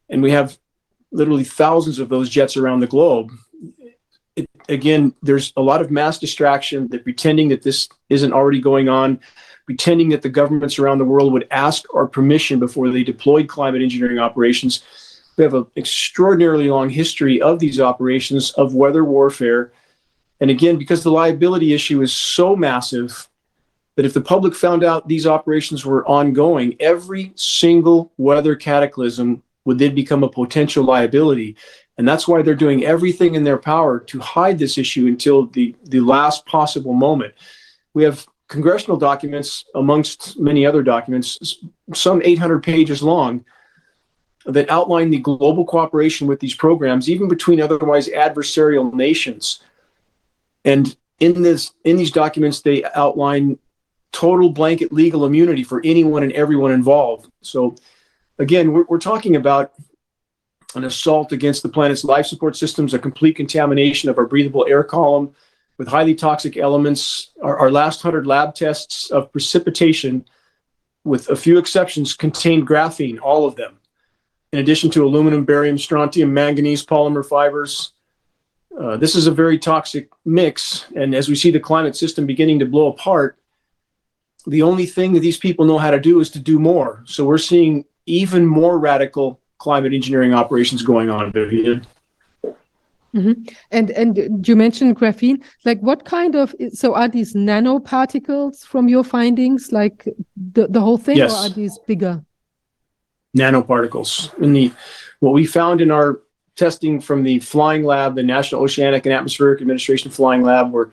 and 0.09 0.21
we 0.21 0.31
have 0.31 0.57
literally 1.11 1.45
thousands 1.45 1.99
of 1.99 2.09
those 2.09 2.29
jets 2.29 2.57
around 2.57 2.81
the 2.81 2.87
globe. 2.87 3.31
It, 4.35 4.49
again, 4.67 5.15
there's 5.21 5.53
a 5.55 5.61
lot 5.61 5.81
of 5.81 5.91
mass 5.91 6.19
distraction 6.19 6.89
that 6.89 7.03
pretending 7.03 7.49
that 7.49 7.63
this 7.63 7.87
isn't 8.09 8.33
already 8.33 8.59
going 8.59 8.89
on 8.89 9.19
pretending 9.69 10.09
that 10.09 10.23
the 10.23 10.29
governments 10.29 10.79
around 10.79 10.97
the 10.97 11.05
world 11.05 11.31
would 11.31 11.47
ask 11.51 11.83
our 11.93 12.07
permission 12.07 12.57
before 12.57 12.89
they 12.89 13.03
deployed 13.03 13.47
climate 13.47 13.83
engineering 13.83 14.17
operations. 14.17 14.81
We 15.37 15.43
have 15.43 15.53
an 15.53 15.67
extraordinarily 15.77 16.69
long 16.69 16.89
history 16.89 17.39
of 17.39 17.59
these 17.59 17.79
operations 17.79 18.49
of 18.53 18.73
weather 18.73 19.05
warfare. 19.05 19.71
And 20.39 20.49
again, 20.49 20.79
because 20.79 21.03
the 21.03 21.11
liability 21.11 21.71
issue 21.71 22.01
is 22.01 22.11
so 22.11 22.55
massive 22.55 23.29
that 23.95 24.07
if 24.07 24.15
the 24.15 24.21
public 24.21 24.55
found 24.55 24.83
out 24.83 25.07
these 25.07 25.27
operations 25.27 25.85
were 25.85 26.03
ongoing, 26.07 26.75
every 26.79 27.31
single 27.35 28.11
weather 28.17 28.55
cataclysm 28.55 29.43
would 29.65 29.77
then 29.77 29.93
become 29.93 30.23
a 30.23 30.29
potential 30.29 30.83
liability. 30.83 31.55
And 31.99 32.07
that's 32.07 32.27
why 32.27 32.41
they're 32.41 32.55
doing 32.55 32.85
everything 32.85 33.35
in 33.35 33.43
their 33.43 33.59
power 33.59 33.99
to 33.99 34.19
hide 34.19 34.57
this 34.57 34.79
issue 34.79 35.05
until 35.05 35.45
the, 35.45 35.75
the 35.83 35.99
last 35.99 36.47
possible 36.47 36.93
moment. 36.93 37.35
We 37.93 38.03
have 38.03 38.25
congressional 38.49 38.97
documents, 38.97 39.63
amongst 39.75 40.37
many 40.37 40.65
other 40.65 40.83
documents, 40.83 41.61
some 41.93 42.21
800 42.23 42.61
pages 42.61 43.01
long, 43.01 43.45
that 44.45 44.69
outline 44.69 45.11
the 45.11 45.19
global 45.19 45.63
cooperation 45.63 46.27
with 46.27 46.39
these 46.39 46.55
programs, 46.55 47.09
even 47.09 47.27
between 47.27 47.61
otherwise 47.61 48.09
adversarial 48.09 48.91
nations. 48.93 49.61
And 50.65 50.95
in 51.19 51.41
this, 51.41 51.71
in 51.83 51.95
these 51.95 52.11
documents, 52.11 52.61
they 52.61 52.83
outline 52.95 53.59
total 54.11 54.49
blanket 54.49 54.91
legal 54.91 55.25
immunity 55.25 55.63
for 55.63 55.81
anyone 55.85 56.23
and 56.23 56.31
everyone 56.31 56.71
involved. 56.71 57.29
So, 57.41 57.75
again, 58.39 58.73
we're, 58.73 58.85
we're 58.85 58.97
talking 58.97 59.35
about 59.35 59.73
an 60.73 60.85
assault 60.85 61.31
against 61.31 61.61
the 61.61 61.69
planet's 61.69 62.03
life 62.03 62.25
support 62.25 62.55
systems, 62.55 62.93
a 62.95 62.99
complete 62.99 63.35
contamination 63.35 64.09
of 64.09 64.17
our 64.17 64.25
breathable 64.25 64.65
air 64.67 64.83
column, 64.83 65.35
with 65.79 65.87
highly 65.87 66.13
toxic 66.13 66.57
elements. 66.57 67.31
Our, 67.41 67.57
our 67.57 67.71
last 67.71 68.03
100 68.03 68.27
lab 68.27 68.53
tests 68.53 69.09
of 69.09 69.31
precipitation, 69.31 70.25
with 71.03 71.29
a 71.29 71.35
few 71.35 71.57
exceptions, 71.57 72.13
contained 72.13 72.67
graphene, 72.67 73.17
all 73.19 73.47
of 73.47 73.55
them, 73.55 73.79
in 74.51 74.59
addition 74.59 74.91
to 74.91 75.05
aluminum, 75.05 75.45
barium, 75.45 75.79
strontium, 75.79 76.31
manganese, 76.31 76.85
polymer 76.85 77.25
fibers. 77.25 77.93
Uh, 78.77 78.97
this 78.97 79.15
is 79.15 79.25
a 79.25 79.31
very 79.31 79.57
toxic 79.57 80.09
mix. 80.25 80.85
And 80.95 81.15
as 81.15 81.29
we 81.29 81.35
see 81.35 81.49
the 81.49 81.59
climate 81.59 81.95
system 81.95 82.27
beginning 82.27 82.59
to 82.59 82.65
blow 82.65 82.87
apart, 82.87 83.37
the 84.45 84.61
only 84.61 84.85
thing 84.85 85.13
that 85.13 85.21
these 85.21 85.37
people 85.37 85.65
know 85.65 85.77
how 85.77 85.91
to 85.91 85.99
do 85.99 86.19
is 86.19 86.29
to 86.31 86.39
do 86.39 86.59
more. 86.59 87.03
So 87.05 87.25
we're 87.25 87.37
seeing 87.37 87.85
even 88.05 88.45
more 88.45 88.77
radical 88.77 89.39
climate 89.59 89.93
engineering 89.93 90.33
operations 90.33 90.83
going 90.83 91.09
on. 91.09 91.31
Mm-hmm. 93.15 93.43
And 93.71 93.91
and 93.91 94.47
you 94.47 94.55
mentioned 94.55 94.97
graphene. 94.97 95.43
Like, 95.65 95.79
what 95.79 96.05
kind 96.05 96.35
of 96.35 96.53
so 96.71 96.93
are 96.93 97.07
these 97.07 97.33
nanoparticles 97.33 98.65
from 98.65 98.87
your 98.87 99.03
findings, 99.03 99.71
like 99.71 100.07
the 100.53 100.67
the 100.67 100.81
whole 100.81 100.97
thing, 100.97 101.17
yes. 101.17 101.33
or 101.33 101.45
are 101.45 101.49
these 101.49 101.79
bigger? 101.87 102.23
Nanoparticles. 103.35 104.37
In 104.39 104.53
the 104.53 104.71
what 105.19 105.33
we 105.33 105.45
found 105.45 105.81
in 105.81 105.91
our 105.91 106.21
testing 106.55 106.99
from 106.99 107.23
the 107.23 107.39
flying 107.39 107.83
lab, 107.83 108.15
the 108.15 108.23
National 108.23 108.61
Oceanic 108.61 109.05
and 109.05 109.13
Atmospheric 109.13 109.61
Administration 109.61 110.11
flying 110.11 110.43
lab, 110.43 110.71
were 110.71 110.91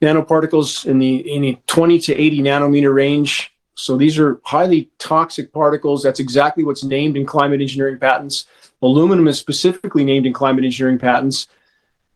nanoparticles 0.00 0.86
in 0.86 0.98
the 0.98 1.16
in 1.34 1.42
the 1.42 1.58
20 1.66 1.98
to 2.00 2.14
80 2.14 2.40
nanometer 2.40 2.94
range. 2.94 3.50
So 3.74 3.96
these 3.96 4.18
are 4.18 4.40
highly 4.44 4.88
toxic 4.98 5.52
particles. 5.52 6.02
That's 6.02 6.20
exactly 6.20 6.64
what's 6.64 6.84
named 6.84 7.16
in 7.16 7.26
climate 7.26 7.60
engineering 7.60 7.98
patents. 7.98 8.46
Aluminum 8.82 9.28
is 9.28 9.38
specifically 9.38 10.04
named 10.04 10.26
in 10.26 10.32
climate 10.32 10.64
engineering 10.64 10.98
patents 10.98 11.46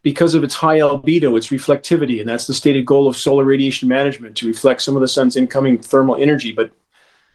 because 0.02 0.34
of 0.34 0.44
its 0.44 0.54
high 0.54 0.78
albedo, 0.78 1.36
its 1.36 1.48
reflectivity, 1.48 2.20
and 2.20 2.28
that's 2.28 2.46
the 2.46 2.54
stated 2.54 2.86
goal 2.86 3.08
of 3.08 3.16
solar 3.16 3.44
radiation 3.44 3.88
management 3.88 4.36
to 4.36 4.46
reflect 4.46 4.82
some 4.82 4.94
of 4.94 5.00
the 5.00 5.08
sun's 5.08 5.36
incoming 5.36 5.78
thermal 5.78 6.16
energy. 6.16 6.52
But 6.52 6.70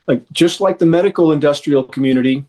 like 0.07 0.23
just 0.31 0.61
like 0.61 0.79
the 0.79 0.85
medical 0.85 1.31
industrial 1.31 1.83
community, 1.83 2.45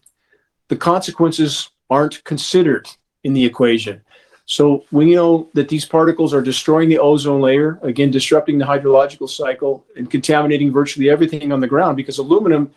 the 0.69 0.77
consequences 0.77 1.70
aren't 1.91 2.23
considered 2.25 2.89
in 3.25 3.33
the 3.33 3.44
equation. 3.44 4.01
So 4.47 4.85
we 4.91 5.15
know 5.15 5.49
that 5.55 5.69
these 5.69 5.86
particles 5.86 6.35
are 6.35 6.43
destroying 6.43 6.91
the 6.91 6.99
ozone 6.99 7.41
layer, 7.41 7.78
again, 7.83 8.11
disrupting 8.11 8.59
the 8.59 8.67
hydrological 8.67 9.28
cycle 9.28 9.86
and 9.97 10.11
contaminating 10.11 10.70
virtually 10.70 11.09
everything 11.09 11.51
on 11.51 11.61
the 11.61 11.67
ground 11.67 11.97
because 11.97 12.19
aluminum 12.19 12.70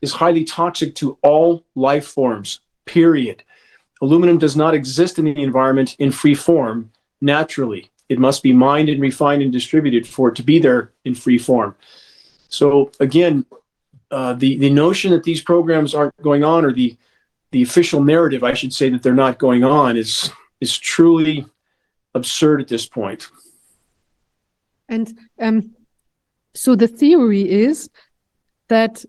is 0.00 0.12
highly 0.12 0.44
toxic 0.44 0.96
to 0.96 1.16
all 1.22 1.64
life 1.76 2.06
forms, 2.06 2.60
period. 2.86 3.44
Aluminum 4.00 4.38
does 4.38 4.56
not 4.56 4.74
exist 4.74 5.18
in 5.18 5.26
the 5.26 5.42
environment 5.42 5.96
in 5.98 6.10
free 6.10 6.34
form 6.34 6.90
naturally. 7.20 7.90
It 8.08 8.18
must 8.18 8.42
be 8.42 8.52
mined 8.52 8.88
and 8.88 9.00
refined 9.00 9.42
and 9.42 9.52
distributed 9.52 10.06
for 10.06 10.28
it 10.28 10.36
to 10.36 10.42
be 10.42 10.58
there 10.58 10.92
in 11.04 11.14
free 11.14 11.38
form. 11.38 11.74
So 12.48 12.90
again, 13.00 13.46
uh, 14.10 14.34
the 14.34 14.58
the 14.58 14.70
notion 14.70 15.10
that 15.12 15.24
these 15.24 15.40
programs 15.40 15.94
aren't 15.94 16.16
going 16.22 16.44
on, 16.44 16.64
or 16.64 16.72
the 16.72 16.96
the 17.52 17.62
official 17.62 18.02
narrative, 18.02 18.44
I 18.44 18.54
should 18.54 18.74
say, 18.74 18.90
that 18.90 19.02
they're 19.02 19.14
not 19.14 19.38
going 19.38 19.64
on, 19.64 19.96
is 19.96 20.30
is 20.60 20.76
truly 20.76 21.46
absurd 22.14 22.60
at 22.60 22.68
this 22.68 22.86
point. 22.86 23.30
And 24.88 25.18
um, 25.40 25.74
so 26.54 26.76
the 26.76 26.88
theory 26.88 27.48
is 27.50 27.88
that 28.68 29.04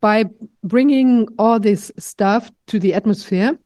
by 0.00 0.24
bringing 0.62 1.28
all 1.38 1.60
this 1.60 1.92
stuff 1.98 2.50
to 2.66 2.78
the 2.78 2.94
atmosphere, 2.94 3.58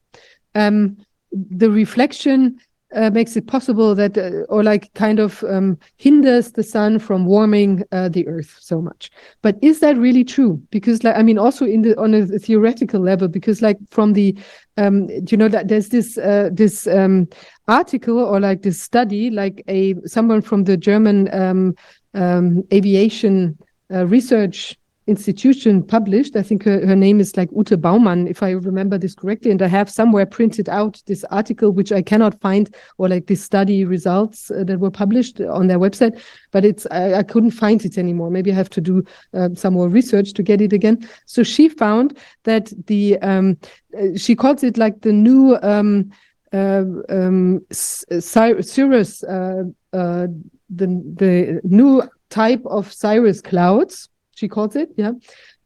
um, 0.55 0.97
the 1.31 1.69
reflection 1.69 2.59
uh, 2.95 3.09
makes 3.09 3.35
it 3.35 3.47
possible 3.47 3.95
that, 3.95 4.17
uh, 4.17 4.45
or 4.49 4.63
like 4.63 4.93
kind 4.93 5.19
of 5.19 5.43
um, 5.45 5.77
hinders 5.97 6.51
the 6.51 6.63
sun 6.63 6.99
from 6.99 7.25
warming 7.25 7.83
uh, 7.91 8.09
the 8.09 8.27
earth 8.27 8.55
so 8.59 8.81
much. 8.81 9.09
But 9.41 9.57
is 9.61 9.79
that 9.79 9.97
really 9.97 10.23
true? 10.23 10.61
Because, 10.69 11.03
like, 11.03 11.15
I 11.15 11.23
mean, 11.23 11.39
also 11.39 11.65
in 11.65 11.81
the 11.81 11.99
on 11.99 12.13
a 12.13 12.25
theoretical 12.25 12.99
level, 12.99 13.27
because, 13.27 13.61
like, 13.61 13.77
from 13.89 14.13
the, 14.13 14.37
um, 14.77 15.09
you 15.27 15.37
know, 15.37 15.47
that 15.49 15.67
there's 15.67 15.89
this 15.89 16.17
uh, 16.17 16.49
this 16.51 16.87
um, 16.87 17.27
article 17.67 18.19
or 18.19 18.39
like 18.39 18.61
this 18.61 18.81
study, 18.81 19.29
like 19.29 19.63
a 19.67 19.95
someone 20.05 20.41
from 20.41 20.65
the 20.65 20.77
German 20.77 21.33
um, 21.33 21.75
um, 22.13 22.63
aviation 22.71 23.57
uh, 23.91 24.05
research 24.05 24.77
institution 25.07 25.83
published. 25.83 26.35
I 26.35 26.43
think 26.43 26.63
her, 26.63 26.85
her 26.85 26.95
name 26.95 27.19
is 27.19 27.35
like 27.35 27.49
Ute 27.55 27.79
Baumann, 27.81 28.27
if 28.27 28.41
I 28.41 28.51
remember 28.51 28.97
this 28.97 29.15
correctly. 29.15 29.51
And 29.51 29.61
I 29.61 29.67
have 29.67 29.89
somewhere 29.89 30.25
printed 30.25 30.69
out 30.69 31.01
this 31.05 31.23
article, 31.25 31.71
which 31.71 31.91
I 31.91 32.01
cannot 32.01 32.39
find, 32.41 32.73
or 32.97 33.09
like 33.09 33.27
the 33.27 33.35
study 33.35 33.85
results 33.85 34.49
uh, 34.51 34.63
that 34.63 34.79
were 34.79 34.91
published 34.91 35.41
on 35.41 35.67
their 35.67 35.79
website, 35.79 36.21
but 36.51 36.63
it's 36.63 36.85
I, 36.91 37.15
I 37.15 37.23
couldn't 37.23 37.51
find 37.51 37.83
it 37.83 37.97
anymore. 37.97 38.29
Maybe 38.29 38.51
I 38.51 38.55
have 38.55 38.69
to 38.71 38.81
do 38.81 39.03
uh, 39.33 39.49
some 39.55 39.73
more 39.73 39.89
research 39.89 40.33
to 40.33 40.43
get 40.43 40.61
it 40.61 40.73
again. 40.73 41.07
So 41.25 41.43
she 41.43 41.69
found 41.69 42.17
that 42.43 42.71
the 42.87 43.19
um, 43.19 43.57
uh, 43.97 44.17
she 44.17 44.35
calls 44.35 44.63
it 44.63 44.77
like 44.77 45.01
the 45.01 45.11
new 45.11 45.57
um, 45.61 46.11
uh, 46.53 46.85
um, 47.09 47.65
cirrus, 47.71 49.23
uh, 49.23 49.63
uh, 49.91 50.27
the 50.69 50.87
the 51.15 51.61
new 51.63 52.03
type 52.29 52.61
of 52.65 52.91
cirrus 52.91 53.41
clouds 53.41 54.09
she 54.35 54.47
calls 54.47 54.75
it, 54.75 54.89
yeah. 54.97 55.11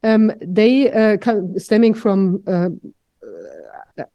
Um, 0.03 0.31
they 0.41 0.91
uh, 0.91 1.17
stemming 1.57 1.93
from 1.93 2.43
uh, 2.47 2.69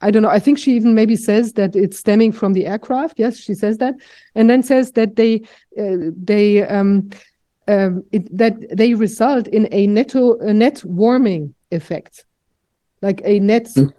I 0.01 0.11
don't 0.11 0.23
know. 0.23 0.29
I 0.29 0.39
think 0.39 0.59
she 0.59 0.77
even 0.77 0.95
maybe 0.95 1.17
says 1.17 1.55
that 1.55 1.75
it's 1.75 1.99
stemming 1.99 2.33
from 2.33 2.53
the 2.53 2.67
aircraft. 2.67 3.19
Yes, 3.19 3.37
she 3.37 3.55
says 3.55 3.79
that, 3.79 3.95
and 4.35 4.49
then 4.49 4.63
says 4.63 4.93
that 4.93 5.17
they 5.17 5.43
uh, 5.79 6.13
they 6.17 6.63
um, 6.67 7.11
um, 7.69 8.05
it, 8.13 8.37
that 8.37 8.77
they 8.77 8.95
result 8.95 9.49
in 9.49 9.69
a 9.73 9.87
netto 9.87 10.39
a 10.39 10.53
net 10.53 10.85
warming 10.85 11.55
effect, 11.71 12.25
like 13.01 13.21
a 13.25 13.41
net 13.41 13.65
mm 13.65 13.93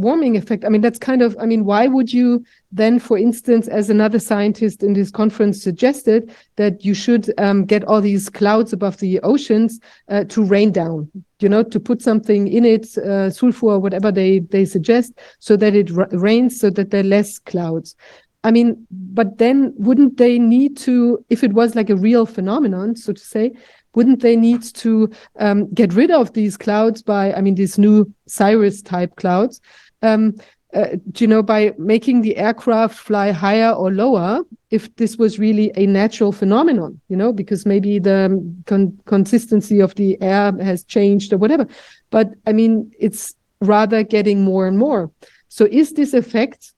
warming 0.00 0.36
effect. 0.36 0.64
I 0.64 0.68
mean, 0.68 0.80
that's 0.80 0.98
kind 0.98 1.22
of. 1.22 1.36
I 1.40 1.46
mean, 1.46 1.64
why 1.64 1.86
would 1.86 2.12
you 2.12 2.44
then, 2.72 2.98
for 2.98 3.18
instance, 3.18 3.68
as 3.68 3.90
another 3.90 4.18
scientist 4.18 4.82
in 4.82 4.92
this 4.92 5.10
conference 5.10 5.62
suggested, 5.62 6.34
that 6.56 6.84
you 6.84 6.94
should 6.94 7.32
um, 7.38 7.64
get 7.64 7.84
all 7.84 8.00
these 8.00 8.30
clouds 8.30 8.72
above 8.72 8.98
the 8.98 9.20
oceans 9.20 9.80
uh, 10.08 10.24
to 10.24 10.44
rain 10.44 10.70
down, 10.72 11.10
you 11.40 11.48
know, 11.48 11.62
to 11.62 11.80
put 11.80 12.00
something 12.02 12.48
in 12.48 12.64
it, 12.64 12.96
uh, 12.98 13.30
sulfur, 13.30 13.66
or 13.66 13.78
whatever 13.78 14.12
they, 14.12 14.38
they 14.38 14.64
suggest, 14.64 15.12
so 15.38 15.56
that 15.56 15.74
it 15.74 15.90
rains, 16.12 16.60
so 16.60 16.70
that 16.70 16.90
there 16.90 17.00
are 17.00 17.04
less 17.04 17.38
clouds. 17.38 17.96
I 18.42 18.50
mean, 18.50 18.86
but 18.90 19.38
then 19.38 19.74
wouldn't 19.76 20.16
they 20.16 20.38
need 20.38 20.76
to, 20.78 21.24
if 21.28 21.44
it 21.44 21.52
was 21.52 21.74
like 21.74 21.90
a 21.90 21.96
real 21.96 22.24
phenomenon, 22.24 22.96
so 22.96 23.12
to 23.12 23.20
say, 23.20 23.52
wouldn't 23.94 24.22
they 24.22 24.36
need 24.36 24.62
to 24.62 25.10
um, 25.38 25.72
get 25.74 25.92
rid 25.92 26.10
of 26.10 26.32
these 26.32 26.56
clouds 26.56 27.02
by, 27.02 27.32
I 27.32 27.40
mean, 27.40 27.56
these 27.56 27.76
new 27.76 28.12
cirrus 28.26 28.82
type 28.82 29.16
clouds? 29.16 29.60
Um, 30.02 30.34
uh, 30.72 30.96
you 31.16 31.26
know, 31.26 31.42
by 31.42 31.72
making 31.78 32.20
the 32.22 32.36
aircraft 32.36 32.96
fly 32.96 33.32
higher 33.32 33.72
or 33.72 33.90
lower, 33.90 34.42
if 34.70 34.94
this 34.96 35.16
was 35.16 35.38
really 35.38 35.72
a 35.74 35.84
natural 35.84 36.30
phenomenon, 36.30 37.00
you 37.08 37.16
know, 37.16 37.32
because 37.32 37.66
maybe 37.66 37.98
the 37.98 38.28
con 38.66 38.96
consistency 39.06 39.80
of 39.80 39.94
the 39.96 40.20
air 40.22 40.52
has 40.62 40.84
changed 40.84 41.32
or 41.32 41.38
whatever. 41.38 41.66
But 42.10 42.34
I 42.46 42.52
mean, 42.52 42.92
it's 43.00 43.34
rather 43.60 44.04
getting 44.04 44.44
more 44.44 44.68
and 44.68 44.78
more. 44.78 45.10
So 45.48 45.66
is 45.70 45.94
this 45.94 46.14
effect 46.14 46.72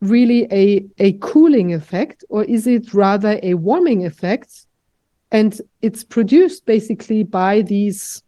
really 0.00 0.46
a, 0.52 0.84
a 0.98 1.14
cooling 1.14 1.74
effect 1.74 2.24
or 2.28 2.44
is 2.44 2.66
it 2.66 2.94
rather 2.94 3.40
a 3.42 3.54
warming 3.54 4.06
effect? 4.06 4.66
And 5.32 5.60
it's 5.82 6.04
produced 6.04 6.66
basically 6.66 7.24
by 7.24 7.62
these 7.62 8.22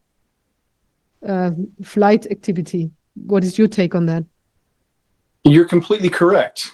uh, 1.27 1.53
flight 1.85 2.27
activity. 2.27 2.91
What 3.25 3.45
is 3.45 3.59
your 3.59 3.69
take 3.69 3.95
on 3.95 4.07
that? 4.07 4.25
You're 5.45 5.65
completely 5.65 6.09
correct. 6.09 6.73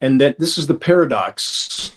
And 0.00 0.20
that 0.20 0.38
this 0.38 0.56
is 0.58 0.66
the 0.66 0.74
paradox 0.74 1.92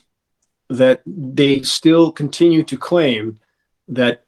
that 0.70 1.02
they 1.06 1.62
still 1.62 2.12
continue 2.12 2.64
to 2.64 2.78
claim 2.78 3.40
that 3.88 4.26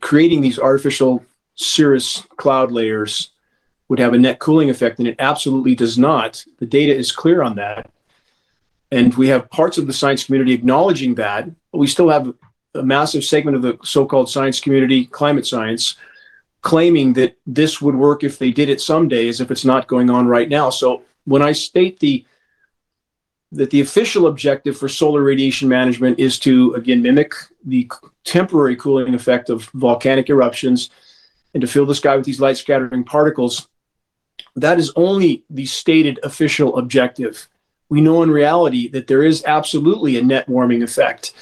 creating 0.00 0.40
these 0.40 0.58
artificial 0.58 1.24
cirrus 1.54 2.26
cloud 2.36 2.72
layers 2.72 3.30
would 3.88 3.98
have 3.98 4.14
a 4.14 4.18
net 4.18 4.38
cooling 4.38 4.70
effect, 4.70 4.98
and 4.98 5.06
it 5.06 5.16
absolutely 5.18 5.74
does 5.74 5.98
not. 5.98 6.44
The 6.58 6.66
data 6.66 6.94
is 6.96 7.12
clear 7.12 7.42
on 7.42 7.56
that. 7.56 7.90
And 8.90 9.14
we 9.14 9.28
have 9.28 9.50
parts 9.50 9.78
of 9.78 9.86
the 9.86 9.92
science 9.92 10.24
community 10.24 10.52
acknowledging 10.52 11.14
that, 11.16 11.48
but 11.70 11.78
we 11.78 11.86
still 11.86 12.08
have 12.08 12.32
a 12.74 12.82
massive 12.82 13.24
segment 13.24 13.56
of 13.56 13.62
the 13.62 13.78
so 13.84 14.06
called 14.06 14.30
science 14.30 14.60
community, 14.60 15.06
climate 15.06 15.46
science, 15.46 15.96
claiming 16.62 17.12
that 17.14 17.36
this 17.46 17.82
would 17.82 17.94
work 17.94 18.24
if 18.24 18.38
they 18.38 18.50
did 18.50 18.68
it 18.68 18.80
someday, 18.80 19.28
as 19.28 19.40
if 19.40 19.50
it's 19.50 19.64
not 19.64 19.88
going 19.88 20.10
on 20.10 20.26
right 20.26 20.48
now. 20.48 20.70
So 20.70 21.02
when 21.24 21.42
I 21.42 21.52
state 21.52 21.98
the 22.00 22.24
that 23.54 23.68
the 23.68 23.82
official 23.82 24.28
objective 24.28 24.78
for 24.78 24.88
solar 24.88 25.22
radiation 25.22 25.68
management 25.68 26.18
is 26.18 26.38
to 26.38 26.72
again 26.74 27.02
mimic 27.02 27.34
the 27.64 27.90
temporary 28.24 28.76
cooling 28.76 29.14
effect 29.14 29.50
of 29.50 29.64
volcanic 29.74 30.30
eruptions 30.30 30.88
and 31.52 31.60
to 31.60 31.66
fill 31.66 31.84
the 31.84 31.94
sky 31.94 32.16
with 32.16 32.24
these 32.24 32.40
light 32.40 32.56
scattering 32.56 33.04
particles 33.04 33.68
that 34.56 34.78
is 34.78 34.92
only 34.96 35.44
the 35.50 35.66
stated 35.66 36.18
official 36.22 36.76
objective. 36.78 37.48
We 37.88 38.00
know 38.00 38.22
in 38.22 38.30
reality 38.30 38.88
that 38.88 39.06
there 39.06 39.22
is 39.22 39.44
absolutely 39.44 40.18
a 40.18 40.22
net 40.22 40.48
warming 40.48 40.82
effect. 40.82 41.32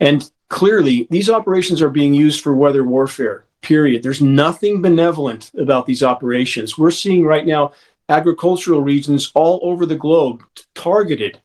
And 0.00 0.28
clearly 0.48 1.06
these 1.10 1.30
operations 1.30 1.82
are 1.82 1.90
being 1.90 2.14
used 2.14 2.42
for 2.42 2.54
weather 2.54 2.84
warfare 2.84 3.43
period 3.64 4.02
there's 4.02 4.22
nothing 4.22 4.80
benevolent 4.80 5.50
about 5.58 5.86
these 5.86 6.02
operations 6.02 6.78
we're 6.78 6.90
seeing 6.90 7.24
right 7.24 7.46
now 7.46 7.72
agricultural 8.08 8.82
regions 8.82 9.32
all 9.34 9.58
over 9.62 9.86
the 9.86 9.96
globe 9.96 10.42
targeted 10.74 11.40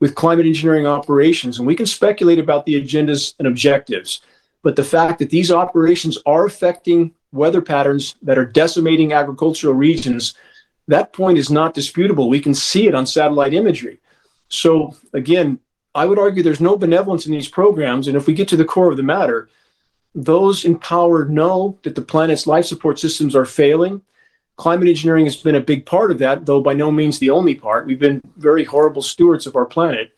with 0.00 0.14
climate 0.14 0.46
engineering 0.46 0.86
operations. 0.86 1.58
And 1.58 1.66
we 1.66 1.74
can 1.74 1.86
speculate 1.86 2.38
about 2.38 2.66
the 2.66 2.80
agendas 2.80 3.34
and 3.38 3.48
objectives. 3.48 4.20
But 4.62 4.76
the 4.76 4.84
fact 4.84 5.18
that 5.18 5.30
these 5.30 5.50
operations 5.50 6.18
are 6.26 6.46
affecting 6.46 7.14
weather 7.32 7.62
patterns 7.62 8.14
that 8.22 8.38
are 8.38 8.44
decimating 8.44 9.12
agricultural 9.12 9.74
regions, 9.74 10.34
that 10.88 11.12
point 11.12 11.38
is 11.38 11.50
not 11.50 11.74
disputable. 11.74 12.28
We 12.28 12.40
can 12.40 12.54
see 12.54 12.86
it 12.86 12.94
on 12.94 13.06
satellite 13.06 13.54
imagery. 13.54 13.98
So 14.48 14.94
again, 15.12 15.58
I 15.94 16.06
would 16.06 16.18
argue 16.18 16.42
there's 16.42 16.60
no 16.60 16.76
benevolence 16.76 17.26
in 17.26 17.32
these 17.32 17.48
programs. 17.48 18.08
And 18.08 18.16
if 18.16 18.26
we 18.26 18.34
get 18.34 18.48
to 18.48 18.56
the 18.56 18.64
core 18.64 18.90
of 18.90 18.96
the 18.96 19.02
matter, 19.02 19.48
those 20.14 20.64
in 20.64 20.78
power 20.78 21.24
know 21.24 21.78
that 21.82 21.94
the 21.94 22.02
planet's 22.02 22.46
life 22.46 22.66
support 22.66 22.98
systems 22.98 23.34
are 23.34 23.44
failing. 23.44 24.02
Climate 24.56 24.88
engineering 24.88 25.24
has 25.24 25.36
been 25.36 25.56
a 25.56 25.60
big 25.60 25.84
part 25.84 26.12
of 26.12 26.18
that, 26.20 26.46
though 26.46 26.60
by 26.60 26.72
no 26.72 26.90
means 26.90 27.18
the 27.18 27.30
only 27.30 27.54
part. 27.54 27.86
We've 27.86 27.98
been 27.98 28.20
very 28.36 28.62
horrible 28.62 29.02
stewards 29.02 29.46
of 29.46 29.56
our 29.56 29.66
planet. 29.66 30.12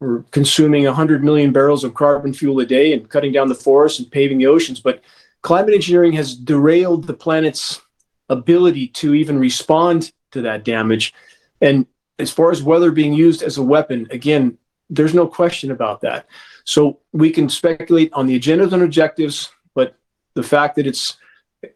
We're 0.00 0.22
consuming 0.30 0.84
100 0.84 1.22
million 1.22 1.52
barrels 1.52 1.84
of 1.84 1.94
carbon 1.94 2.32
fuel 2.32 2.58
a 2.60 2.66
day 2.66 2.92
and 2.92 3.08
cutting 3.08 3.32
down 3.32 3.48
the 3.48 3.54
forests 3.54 3.98
and 4.00 4.10
paving 4.10 4.38
the 4.38 4.46
oceans. 4.46 4.80
But 4.80 5.02
climate 5.42 5.74
engineering 5.74 6.12
has 6.12 6.34
derailed 6.34 7.06
the 7.06 7.14
planet's 7.14 7.80
ability 8.28 8.88
to 8.88 9.14
even 9.14 9.38
respond 9.38 10.12
to 10.32 10.42
that 10.42 10.64
damage. 10.64 11.14
And 11.60 11.86
as 12.18 12.30
far 12.30 12.50
as 12.50 12.62
weather 12.62 12.90
being 12.90 13.12
used 13.12 13.42
as 13.42 13.58
a 13.58 13.62
weapon, 13.62 14.08
again, 14.10 14.58
there's 14.90 15.14
no 15.14 15.26
question 15.26 15.70
about 15.70 16.00
that. 16.00 16.26
So 16.68 16.98
we 17.12 17.30
can 17.30 17.48
speculate 17.48 18.12
on 18.12 18.26
the 18.26 18.38
agendas 18.38 18.74
and 18.74 18.82
objectives, 18.82 19.50
but 19.74 19.96
the 20.34 20.42
fact 20.42 20.76
that 20.76 20.86
it's 20.86 21.16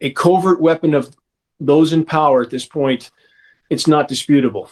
a 0.01 0.11
covert 0.11 0.61
weapon 0.61 0.93
of 0.93 1.17
those 1.59 1.93
in 1.93 2.05
power 2.05 2.43
at 2.43 2.51
this 2.51 2.67
point, 2.67 3.09
it's 3.71 3.87
not 3.87 4.07
disputable. 4.07 4.69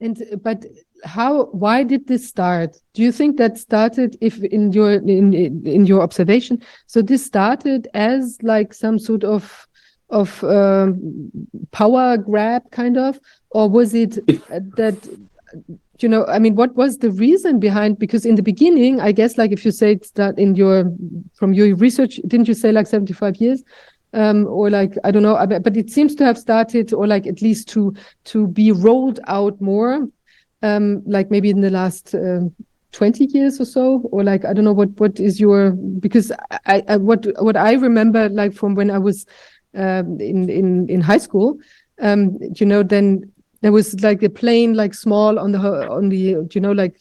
And 0.00 0.20
but 0.42 0.64
how? 1.04 1.44
Why 1.64 1.84
did 1.84 2.08
this 2.08 2.26
start? 2.28 2.76
Do 2.94 3.02
you 3.02 3.12
think 3.12 3.36
that 3.36 3.58
started, 3.58 4.18
if 4.20 4.42
in 4.42 4.72
your 4.72 4.94
in 4.94 5.34
in 5.64 5.86
your 5.86 6.02
observation, 6.02 6.60
so 6.88 7.00
this 7.00 7.24
started 7.24 7.86
as 7.94 8.38
like 8.42 8.74
some 8.74 8.98
sort 8.98 9.22
of 9.22 9.68
of 10.10 10.42
um, 10.42 11.30
power 11.70 12.16
grab, 12.16 12.68
kind 12.72 12.96
of, 12.96 13.20
or 13.50 13.68
was 13.70 13.94
it 13.94 14.14
that 14.76 14.96
you 16.02 16.08
know 16.08 16.24
i 16.26 16.38
mean 16.38 16.54
what 16.54 16.74
was 16.76 16.98
the 16.98 17.10
reason 17.10 17.58
behind 17.58 17.98
because 17.98 18.24
in 18.24 18.34
the 18.34 18.42
beginning 18.42 19.00
i 19.00 19.12
guess 19.12 19.36
like 19.36 19.52
if 19.52 19.64
you 19.64 19.70
say 19.70 19.98
that 20.14 20.38
in 20.38 20.54
your 20.54 20.92
from 21.34 21.52
your 21.52 21.74
research 21.76 22.20
didn't 22.26 22.48
you 22.48 22.54
say 22.54 22.72
like 22.72 22.86
75 22.86 23.36
years? 23.36 23.62
Um 24.14 24.46
or 24.46 24.70
like 24.70 24.94
i 25.04 25.10
don't 25.10 25.22
know 25.22 25.36
but 25.46 25.76
it 25.76 25.90
seems 25.90 26.14
to 26.14 26.24
have 26.24 26.38
started 26.38 26.94
or 26.94 27.06
like 27.06 27.26
at 27.26 27.42
least 27.42 27.68
to 27.70 27.94
to 28.24 28.46
be 28.46 28.72
rolled 28.72 29.20
out 29.26 29.60
more 29.60 30.08
um 30.62 31.02
like 31.06 31.30
maybe 31.30 31.50
in 31.50 31.60
the 31.60 31.70
last 31.70 32.14
um, 32.14 32.54
20 32.92 33.26
years 33.26 33.60
or 33.60 33.66
so 33.66 34.00
or 34.10 34.24
like 34.24 34.46
i 34.46 34.54
don't 34.54 34.64
know 34.64 34.72
what 34.72 34.88
what 34.98 35.20
is 35.20 35.38
your 35.38 35.72
because 36.00 36.32
i, 36.64 36.82
I 36.88 36.96
what 36.96 37.26
what 37.42 37.56
i 37.56 37.74
remember 37.74 38.30
like 38.30 38.54
from 38.54 38.74
when 38.74 38.90
i 38.90 38.98
was 38.98 39.26
um 39.74 40.18
in 40.18 40.48
in 40.48 40.88
in 40.88 41.02
high 41.02 41.18
school 41.18 41.58
um 42.00 42.38
you 42.54 42.64
know 42.64 42.82
then 42.82 43.30
there 43.60 43.72
was 43.72 44.00
like 44.02 44.22
a 44.22 44.30
plane 44.30 44.74
like 44.74 44.94
small 44.94 45.38
on 45.38 45.52
the 45.52 45.58
on 45.90 46.08
the 46.08 46.16
you 46.52 46.60
know 46.60 46.72
like 46.72 46.96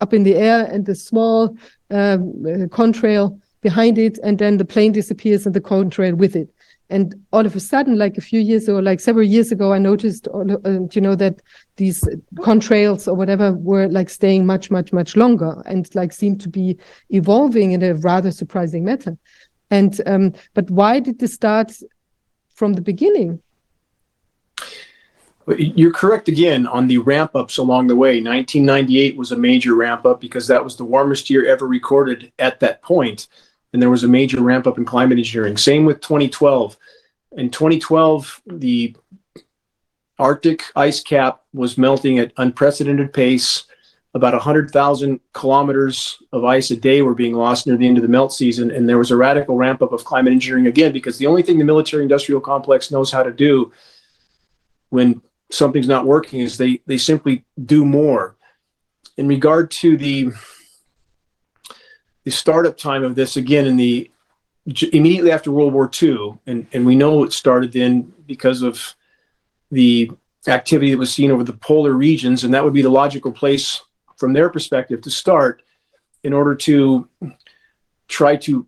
up 0.00 0.12
in 0.12 0.24
the 0.24 0.34
air 0.34 0.66
and 0.70 0.84
the 0.84 0.94
small 0.94 1.56
um, 1.90 2.44
uh, 2.44 2.66
contrail 2.66 3.40
behind 3.60 3.96
it 3.96 4.18
and 4.22 4.38
then 4.38 4.56
the 4.58 4.64
plane 4.64 4.92
disappears 4.92 5.46
and 5.46 5.54
the 5.54 5.60
contrail 5.60 6.14
with 6.14 6.34
it. 6.34 6.48
And 6.90 7.14
all 7.32 7.46
of 7.46 7.56
a 7.56 7.60
sudden 7.60 7.96
like 7.96 8.18
a 8.18 8.20
few 8.20 8.40
years 8.40 8.68
or 8.68 8.82
like 8.82 9.00
several 9.00 9.26
years 9.26 9.50
ago 9.50 9.72
i 9.72 9.78
noticed 9.78 10.28
uh, 10.28 10.80
you 10.92 11.00
know 11.00 11.14
that 11.14 11.40
these 11.76 12.02
contrails 12.36 13.08
or 13.08 13.14
whatever 13.14 13.52
were 13.52 13.88
like 13.88 14.10
staying 14.10 14.44
much 14.44 14.70
much 14.70 14.92
much 14.92 15.16
longer 15.16 15.62
and 15.64 15.88
like 15.94 16.12
seemed 16.12 16.40
to 16.42 16.50
be 16.50 16.76
evolving 17.08 17.72
in 17.72 17.82
a 17.82 17.94
rather 17.94 18.30
surprising 18.30 18.84
manner. 18.84 19.16
And 19.70 19.98
um 20.04 20.34
but 20.52 20.70
why 20.70 21.00
did 21.00 21.18
this 21.18 21.32
start 21.32 21.72
from 22.54 22.74
the 22.74 22.82
beginning 22.82 23.40
you're 25.56 25.92
correct 25.92 26.28
again 26.28 26.66
on 26.66 26.86
the 26.86 26.98
ramp 26.98 27.34
ups 27.34 27.58
along 27.58 27.86
the 27.86 27.96
way. 27.96 28.22
1998 28.22 29.16
was 29.16 29.32
a 29.32 29.36
major 29.36 29.74
ramp 29.74 30.06
up 30.06 30.20
because 30.20 30.46
that 30.46 30.62
was 30.62 30.76
the 30.76 30.84
warmest 30.84 31.30
year 31.30 31.46
ever 31.46 31.66
recorded 31.66 32.32
at 32.38 32.60
that 32.60 32.82
point, 32.82 33.28
and 33.72 33.82
there 33.82 33.90
was 33.90 34.04
a 34.04 34.08
major 34.08 34.40
ramp 34.42 34.66
up 34.66 34.78
in 34.78 34.84
climate 34.84 35.18
engineering. 35.18 35.56
Same 35.56 35.84
with 35.84 36.00
2012. 36.00 36.76
In 37.32 37.50
2012, 37.50 38.42
the 38.46 38.94
Arctic 40.18 40.64
ice 40.76 41.00
cap 41.00 41.40
was 41.52 41.78
melting 41.78 42.18
at 42.18 42.32
unprecedented 42.36 43.12
pace. 43.12 43.64
About 44.14 44.34
100,000 44.34 45.18
kilometers 45.32 46.18
of 46.32 46.44
ice 46.44 46.70
a 46.70 46.76
day 46.76 47.00
were 47.00 47.14
being 47.14 47.32
lost 47.32 47.66
near 47.66 47.78
the 47.78 47.88
end 47.88 47.96
of 47.96 48.02
the 48.02 48.08
melt 48.08 48.34
season. 48.34 48.70
And 48.70 48.86
there 48.86 48.98
was 48.98 49.10
a 49.10 49.16
radical 49.16 49.56
ramp 49.56 49.80
up 49.80 49.92
of 49.92 50.04
climate 50.04 50.34
engineering 50.34 50.66
again, 50.66 50.92
because 50.92 51.16
the 51.16 51.26
only 51.26 51.42
thing 51.42 51.58
the 51.58 51.64
military 51.64 52.02
industrial 52.02 52.40
complex 52.40 52.90
knows 52.90 53.10
how 53.10 53.22
to 53.22 53.32
do 53.32 53.72
when 54.90 55.22
something's 55.52 55.88
not 55.88 56.06
working 56.06 56.40
is 56.40 56.56
they 56.56 56.80
they 56.86 56.98
simply 56.98 57.44
do 57.64 57.84
more. 57.84 58.36
In 59.16 59.28
regard 59.28 59.70
to 59.72 59.96
the 59.96 60.32
the 62.24 62.30
startup 62.30 62.76
time 62.76 63.02
of 63.04 63.14
this, 63.14 63.36
again, 63.36 63.66
in 63.66 63.76
the 63.76 64.10
immediately 64.92 65.32
after 65.32 65.50
World 65.50 65.72
War 65.72 65.90
II, 66.02 66.38
and 66.46 66.66
and 66.72 66.86
we 66.86 66.96
know 66.96 67.24
it 67.24 67.32
started 67.32 67.72
then 67.72 68.12
because 68.26 68.62
of 68.62 68.94
the 69.70 70.10
activity 70.46 70.90
that 70.90 70.98
was 70.98 71.12
seen 71.12 71.30
over 71.30 71.44
the 71.44 71.52
polar 71.52 71.92
regions, 71.92 72.44
and 72.44 72.54
that 72.54 72.64
would 72.64 72.72
be 72.72 72.82
the 72.82 72.88
logical 72.88 73.32
place 73.32 73.82
from 74.16 74.32
their 74.32 74.48
perspective 74.48 75.00
to 75.02 75.10
start 75.10 75.62
in 76.24 76.32
order 76.32 76.54
to 76.54 77.08
try 78.08 78.36
to 78.36 78.66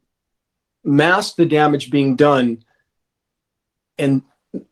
mask 0.83 1.37
the 1.37 1.47
damage 1.47 1.91
being 1.91 2.17
done 2.17 2.63
and 3.99 4.23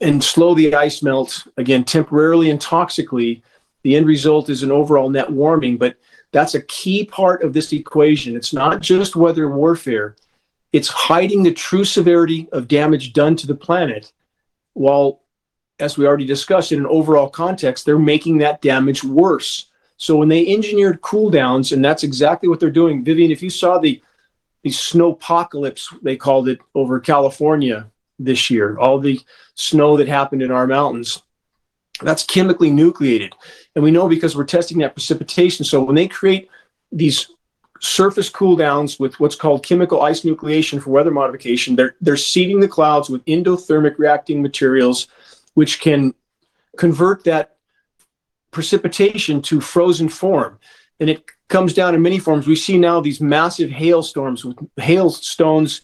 and 0.00 0.22
slow 0.22 0.54
the 0.54 0.74
ice 0.74 1.02
melt 1.02 1.46
again 1.56 1.84
temporarily 1.84 2.50
and 2.50 2.60
toxically 2.60 3.42
the 3.82 3.96
end 3.96 4.06
result 4.06 4.48
is 4.48 4.62
an 4.62 4.70
overall 4.70 5.10
net 5.10 5.30
warming 5.30 5.76
but 5.76 5.96
that's 6.32 6.54
a 6.54 6.62
key 6.62 7.04
part 7.04 7.42
of 7.42 7.52
this 7.52 7.72
equation. 7.72 8.34
It's 8.34 8.52
not 8.52 8.80
just 8.80 9.16
weather 9.16 9.50
warfare. 9.50 10.16
It's 10.72 10.88
hiding 10.88 11.42
the 11.42 11.52
true 11.52 11.84
severity 11.84 12.48
of 12.52 12.68
damage 12.68 13.12
done 13.12 13.36
to 13.36 13.46
the 13.46 13.54
planet 13.54 14.12
while 14.72 15.20
as 15.78 15.98
we 15.98 16.06
already 16.06 16.24
discussed 16.24 16.72
in 16.72 16.80
an 16.80 16.86
overall 16.86 17.28
context 17.28 17.84
they're 17.84 17.98
making 17.98 18.38
that 18.38 18.62
damage 18.62 19.04
worse. 19.04 19.66
So 19.98 20.16
when 20.16 20.28
they 20.28 20.52
engineered 20.52 21.02
cool 21.02 21.30
downs 21.30 21.72
and 21.72 21.84
that's 21.84 22.02
exactly 22.02 22.48
what 22.48 22.58
they're 22.58 22.70
doing 22.70 23.04
vivian 23.04 23.30
if 23.30 23.42
you 23.42 23.50
saw 23.50 23.78
the 23.78 24.00
the 24.62 24.70
snowpocalypse 24.70 25.94
they 26.02 26.16
called 26.16 26.48
it 26.48 26.60
over 26.74 27.00
california 27.00 27.90
this 28.18 28.50
year, 28.50 28.78
all 28.78 28.98
the 28.98 29.20
snow 29.62 29.96
that 29.96 30.08
happened 30.08 30.42
in 30.42 30.50
our 30.50 30.66
mountains, 30.66 31.22
that's 32.00 32.24
chemically 32.24 32.70
nucleated. 32.70 33.32
And 33.74 33.84
we 33.84 33.90
know 33.90 34.08
because 34.08 34.36
we're 34.36 34.44
testing 34.44 34.78
that 34.78 34.94
precipitation. 34.94 35.64
So 35.64 35.82
when 35.82 35.94
they 35.94 36.08
create 36.08 36.50
these 36.90 37.30
surface 37.80 38.28
cool 38.28 38.56
downs 38.56 38.98
with 38.98 39.18
what's 39.20 39.36
called 39.36 39.64
chemical 39.64 40.02
ice 40.02 40.22
nucleation 40.22 40.82
for 40.82 40.90
weather 40.90 41.10
modification, 41.10 41.76
they're, 41.76 41.94
they're 42.00 42.16
seeding 42.16 42.60
the 42.60 42.68
clouds 42.68 43.08
with 43.08 43.24
endothermic 43.26 43.98
reacting 43.98 44.42
materials, 44.42 45.06
which 45.54 45.80
can 45.80 46.14
convert 46.76 47.24
that 47.24 47.56
precipitation 48.50 49.40
to 49.42 49.60
frozen 49.60 50.08
form. 50.08 50.58
And 51.00 51.08
it 51.08 51.24
comes 51.48 51.74
down 51.74 51.94
in 51.94 52.02
many 52.02 52.18
forms. 52.18 52.46
We 52.46 52.56
see 52.56 52.78
now 52.78 53.00
these 53.00 53.20
massive 53.20 53.70
hailstorms 53.70 54.44
with 54.44 54.56
hailstones 54.76 55.82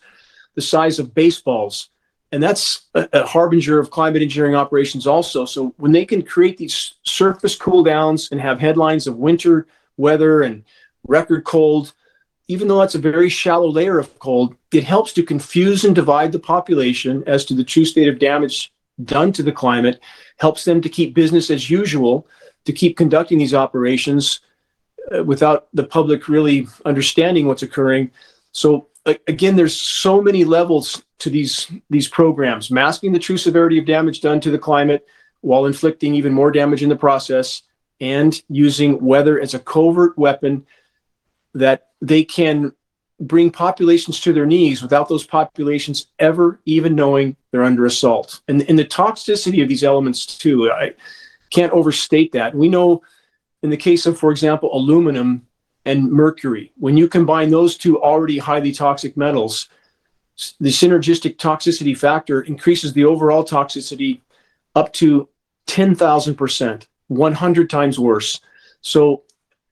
the 0.55 0.63
size 0.63 0.99
of 0.99 1.15
baseballs 1.15 1.91
and 2.33 2.43
that's 2.43 2.83
a, 2.95 3.09
a, 3.13 3.27
harbinger 3.27 3.79
of 3.79 3.91
climate 3.91 4.23
engineering 4.23 4.55
operations 4.55 5.07
also. 5.07 5.45
So 5.45 5.75
when 5.79 5.93
they 5.93 6.05
can 6.05 6.23
create 6.23 6.59
these 6.59 6.95
surface 7.03 7.57
cool 7.57 7.83
downs 7.83 8.29
and 8.31 8.41
have 8.41 8.61
headlines 8.61 9.07
of 9.07 9.17
winter 9.17 9.67
weather 9.97 10.43
and 10.43 10.65
record 11.07 11.45
cold 11.45 11.93
even 12.51 12.67
though 12.67 12.81
that's 12.81 12.95
a 12.95 12.99
very 12.99 13.29
shallow 13.29 13.69
layer 13.69 13.99
of 13.99 14.19
cold 14.19 14.55
it 14.73 14.85
helps 14.85 15.13
to 15.13 15.23
confuse 15.23 15.85
and 15.85 15.95
divide 15.95 16.33
the 16.33 16.39
population 16.39 17.23
as 17.27 17.45
to 17.45 17.55
the 17.55 17.65
true 17.65 17.85
state 17.85 18.09
of 18.09 18.19
damage 18.19 18.73
done 19.05 19.33
to 19.33 19.43
the 19.43 19.53
climate 19.53 20.01
helps 20.39 20.65
them 20.65 20.81
to 20.81 20.89
keep 20.89 21.15
business 21.15 21.51
as 21.51 21.71
usual 21.71 22.27
to 22.65 22.73
keep 22.73 22.97
conducting 22.97 23.39
these 23.39 23.55
operations 23.55 24.41
uh, 25.11 25.25
without 25.25 25.69
the 25.73 25.85
public 25.85 26.29
really 26.29 26.69
understanding 26.85 27.47
what's 27.47 27.63
occurring. 27.63 28.11
So 28.53 28.88
again 29.05 29.57
there's 29.57 29.77
so 29.77 30.21
many 30.21 30.45
levels 30.45 31.03
to 31.19 31.31
these 31.31 31.71
these 31.91 32.09
programs, 32.09 32.71
masking 32.71 33.13
the 33.13 33.19
true 33.19 33.39
severity 33.39 33.79
of 33.79 33.87
damage 33.87 34.21
done 34.21 34.41
to 34.41 34.51
the 34.51 34.59
climate 34.59 35.07
while 35.41 35.67
inflicting 35.67 36.15
even 36.15 36.33
more 36.33 36.51
damage 36.51 36.83
in 36.83 36.89
the 36.89 36.97
process, 36.97 37.63
and 38.01 38.43
using 38.49 39.05
weather 39.05 39.41
as 39.41 39.55
a 39.55 39.59
covert 39.59 40.17
weapon 40.19 40.67
that 41.55 41.89
they 42.01 42.25
can 42.25 42.73
bring 43.21 43.51
populations 43.51 44.21
to 44.21 44.33
their 44.33 44.47
knees 44.47 44.81
without 44.81 45.09
those 45.09 45.27
populations 45.27 46.07
ever 46.21 46.61
even 46.67 46.95
knowing 46.95 47.37
they're 47.51 47.65
under 47.65 47.87
assault. 47.87 48.41
And, 48.47 48.63
and 48.69 48.79
the 48.79 48.85
toxicity 48.85 49.61
of 49.61 49.69
these 49.69 49.83
elements 49.83 50.25
too, 50.25 50.71
I 50.71 50.95
can't 51.51 51.73
overstate 51.73 52.31
that. 52.33 52.55
We 52.55 52.69
know 52.69 53.03
in 53.65 53.71
the 53.71 53.77
case 53.77 54.07
of, 54.07 54.19
for 54.19 54.31
example, 54.31 54.71
aluminum 54.73 55.48
and 55.89 56.13
mercury. 56.13 56.71
When 56.77 56.99
you 56.99 57.09
combine 57.09 57.49
those 57.51 57.79
two 57.79 57.99
already 58.03 58.37
highly 58.37 58.73
toxic 58.73 59.17
metals, 59.17 59.71
the 60.61 60.69
synergistic 60.69 61.39
toxicity 61.39 61.97
factor 61.97 62.43
increases 62.43 62.93
the 62.93 63.07
overall 63.07 63.43
toxicity 63.43 64.21
up 64.75 64.93
to 64.93 65.31
10,000%, 65.67 66.87
100 67.09 67.71
times 67.71 67.99
worse. 67.99 68.39
So 68.83 69.23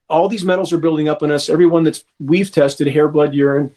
all 0.09 0.27
these 0.27 0.45
metals 0.45 0.73
are 0.73 0.79
building 0.79 1.11
up 1.11 1.23
in 1.23 1.31
us. 1.31 1.51
Everyone 1.51 1.85
that's 1.85 2.03
we've 2.19 2.51
tested, 2.51 2.87
hair, 2.87 3.09
blood, 3.09 3.35
urine, 3.35 3.75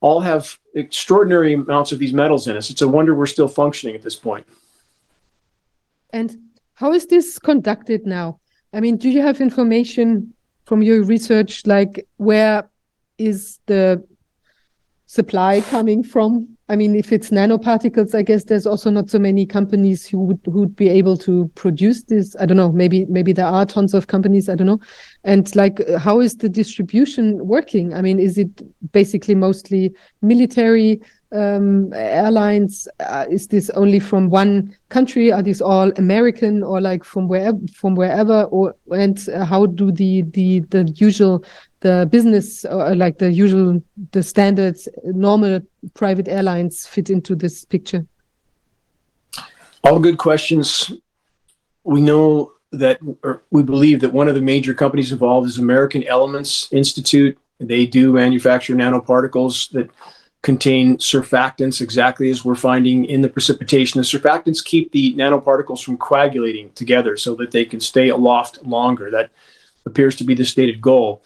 all 0.00 0.20
have 0.20 0.58
extraordinary 0.74 1.52
amounts 1.52 1.92
of 1.92 1.98
these 1.98 2.14
metals 2.14 2.48
in 2.48 2.56
us. 2.56 2.70
It's 2.70 2.80
a 2.80 2.88
wonder 2.88 3.14
we're 3.14 3.26
still 3.26 3.48
functioning 3.48 3.94
at 3.94 4.02
this 4.02 4.16
point. 4.16 4.46
And 6.08 6.38
how 6.72 6.94
is 6.94 7.06
this 7.06 7.38
conducted 7.38 8.06
now? 8.06 8.40
I 8.72 8.80
mean, 8.80 8.96
do 8.96 9.10
you 9.10 9.20
have 9.20 9.42
information 9.42 10.32
from 10.70 10.82
your 10.84 11.02
research, 11.02 11.66
like 11.66 12.06
where 12.18 12.70
is 13.18 13.58
the 13.66 14.06
supply 15.06 15.62
coming 15.62 16.04
from? 16.04 16.56
I 16.68 16.76
mean, 16.76 16.94
if 16.94 17.10
it's 17.10 17.30
nanoparticles, 17.30 18.14
I 18.14 18.22
guess 18.22 18.44
there's 18.44 18.68
also 18.68 18.88
not 18.88 19.10
so 19.10 19.18
many 19.18 19.46
companies 19.46 20.06
who 20.06 20.20
would 20.20 20.38
who 20.44 20.60
would 20.60 20.76
be 20.76 20.88
able 20.88 21.16
to 21.26 21.50
produce 21.56 22.04
this. 22.04 22.36
I 22.38 22.46
don't 22.46 22.56
know. 22.56 22.70
Maybe 22.70 23.04
maybe 23.06 23.32
there 23.32 23.48
are 23.48 23.66
tons 23.66 23.94
of 23.94 24.06
companies. 24.06 24.48
I 24.48 24.54
don't 24.54 24.68
know. 24.68 24.78
And 25.24 25.52
like, 25.56 25.80
how 25.98 26.20
is 26.20 26.36
the 26.36 26.48
distribution 26.48 27.44
working? 27.44 27.92
I 27.92 28.00
mean, 28.00 28.20
is 28.20 28.38
it 28.38 28.52
basically 28.92 29.34
mostly 29.34 29.92
military 30.22 31.00
um, 31.32 31.92
airlines? 31.92 32.88
Uh, 33.00 33.26
is 33.30 33.48
this 33.48 33.70
only 33.70 34.00
from 34.00 34.30
one 34.30 34.76
country? 34.88 35.32
Are 35.32 35.42
these 35.42 35.60
all 35.60 35.92
American 35.96 36.62
or 36.62 36.80
like 36.80 37.04
from 37.04 37.28
wherever? 37.28 37.58
From 37.74 37.94
wherever? 37.94 38.44
Or 38.44 38.74
and 38.90 39.28
uh, 39.28 39.44
how 39.44 39.66
do 39.66 39.92
the 39.92 40.22
the 40.22 40.60
the 40.70 40.84
usual 40.96 41.44
the 41.80 42.08
business 42.10 42.64
or 42.64 42.94
like 42.94 43.18
the 43.18 43.32
usual 43.32 43.82
the 44.12 44.22
standards 44.22 44.88
normal 45.04 45.60
private 45.94 46.28
airlines 46.28 46.86
fit 46.86 47.10
into 47.10 47.34
this 47.34 47.64
picture? 47.64 48.06
All 49.82 49.98
good 49.98 50.18
questions. 50.18 50.92
We 51.84 52.02
know 52.02 52.52
that, 52.72 53.00
or 53.22 53.42
we 53.50 53.62
believe 53.62 54.00
that 54.00 54.12
one 54.12 54.28
of 54.28 54.34
the 54.34 54.40
major 54.40 54.74
companies 54.74 55.12
involved 55.12 55.48
is 55.48 55.58
American 55.58 56.04
Elements 56.04 56.68
Institute. 56.70 57.38
They 57.58 57.86
do 57.86 58.12
manufacture 58.12 58.74
nanoparticles 58.74 59.70
that 59.72 59.90
contain 60.42 60.96
surfactants, 60.96 61.80
exactly 61.80 62.30
as 62.30 62.44
we're 62.44 62.54
finding 62.54 63.04
in 63.04 63.20
the 63.20 63.28
precipitation. 63.28 64.00
The 64.00 64.06
surfactants 64.06 64.64
keep 64.64 64.90
the 64.92 65.14
nanoparticles 65.14 65.82
from 65.82 65.98
coagulating 65.98 66.70
together 66.72 67.16
so 67.16 67.34
that 67.36 67.50
they 67.50 67.64
can 67.64 67.80
stay 67.80 68.08
aloft 68.08 68.62
longer. 68.62 69.10
That 69.10 69.30
appears 69.84 70.16
to 70.16 70.24
be 70.24 70.34
the 70.34 70.44
stated 70.44 70.80
goal. 70.80 71.22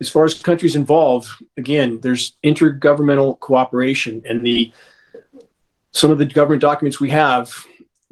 As 0.00 0.08
far 0.08 0.24
as 0.24 0.34
countries 0.34 0.76
involved, 0.76 1.28
again, 1.56 2.00
there's 2.00 2.34
intergovernmental 2.44 3.40
cooperation, 3.40 4.22
and 4.28 4.44
the 4.44 4.72
some 5.92 6.10
of 6.10 6.18
the 6.18 6.26
government 6.26 6.60
documents 6.60 7.00
we 7.00 7.10
have 7.10 7.52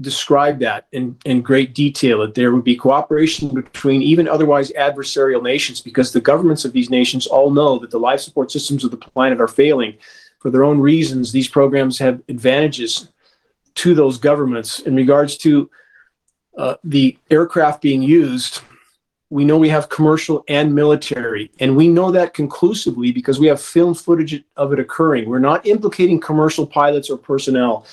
describe 0.01 0.59
that 0.59 0.87
in, 0.93 1.17
in 1.25 1.41
great 1.41 1.75
detail 1.75 2.21
that 2.21 2.35
there 2.35 2.53
would 2.53 2.65
be 2.65 2.77
cooperation 2.77 3.49
between 3.55 4.03
even 4.03 4.29
otherwise 4.29 4.71
adversarial 4.73 5.43
nations 5.43 5.81
because 5.81 6.13
the 6.13 6.21
governments 6.21 6.65
of 6.65 6.73
these 6.73 6.91
nations 6.91 7.27
all 7.27 7.51
know 7.51 7.79
that 7.79 7.91
the 7.91 7.99
life 7.99 8.21
support 8.21 8.51
systems 8.51 8.85
of 8.85 8.91
the 8.91 8.97
planet 8.97 9.41
are 9.41 9.49
failing 9.49 9.95
for 10.47 10.51
their 10.53 10.63
own 10.63 10.79
reasons 10.79 11.33
these 11.33 11.49
programs 11.49 11.99
have 11.99 12.23
advantages 12.29 13.09
to 13.75 13.97
those 13.97 14.17
governments 14.17 14.79
in 14.79 14.95
regards 14.95 15.37
to 15.37 15.69
uh, 16.57 16.77
the 16.85 17.19
aircraft 17.33 17.83
being 17.83 18.01
used 18.01 18.61
we 19.29 19.45
know 19.45 19.59
we 19.59 19.69
have 19.69 19.89
commercial 19.89 20.45
and 20.47 20.73
military 20.73 21.51
and 21.59 21.75
we 21.75 21.89
know 21.89 22.13
that 22.13 22.33
conclusively 22.33 23.11
because 23.11 23.41
we 23.41 23.49
have 23.49 23.61
film 23.61 23.93
footage 23.93 24.41
of 24.57 24.73
it 24.73 24.79
occurring 24.79 25.29
we're 25.29 25.41
not 25.41 25.67
implicating 25.67 26.21
commercial 26.21 26.65
pilots 26.65 27.11
or 27.11 27.19
personnel 27.19 27.85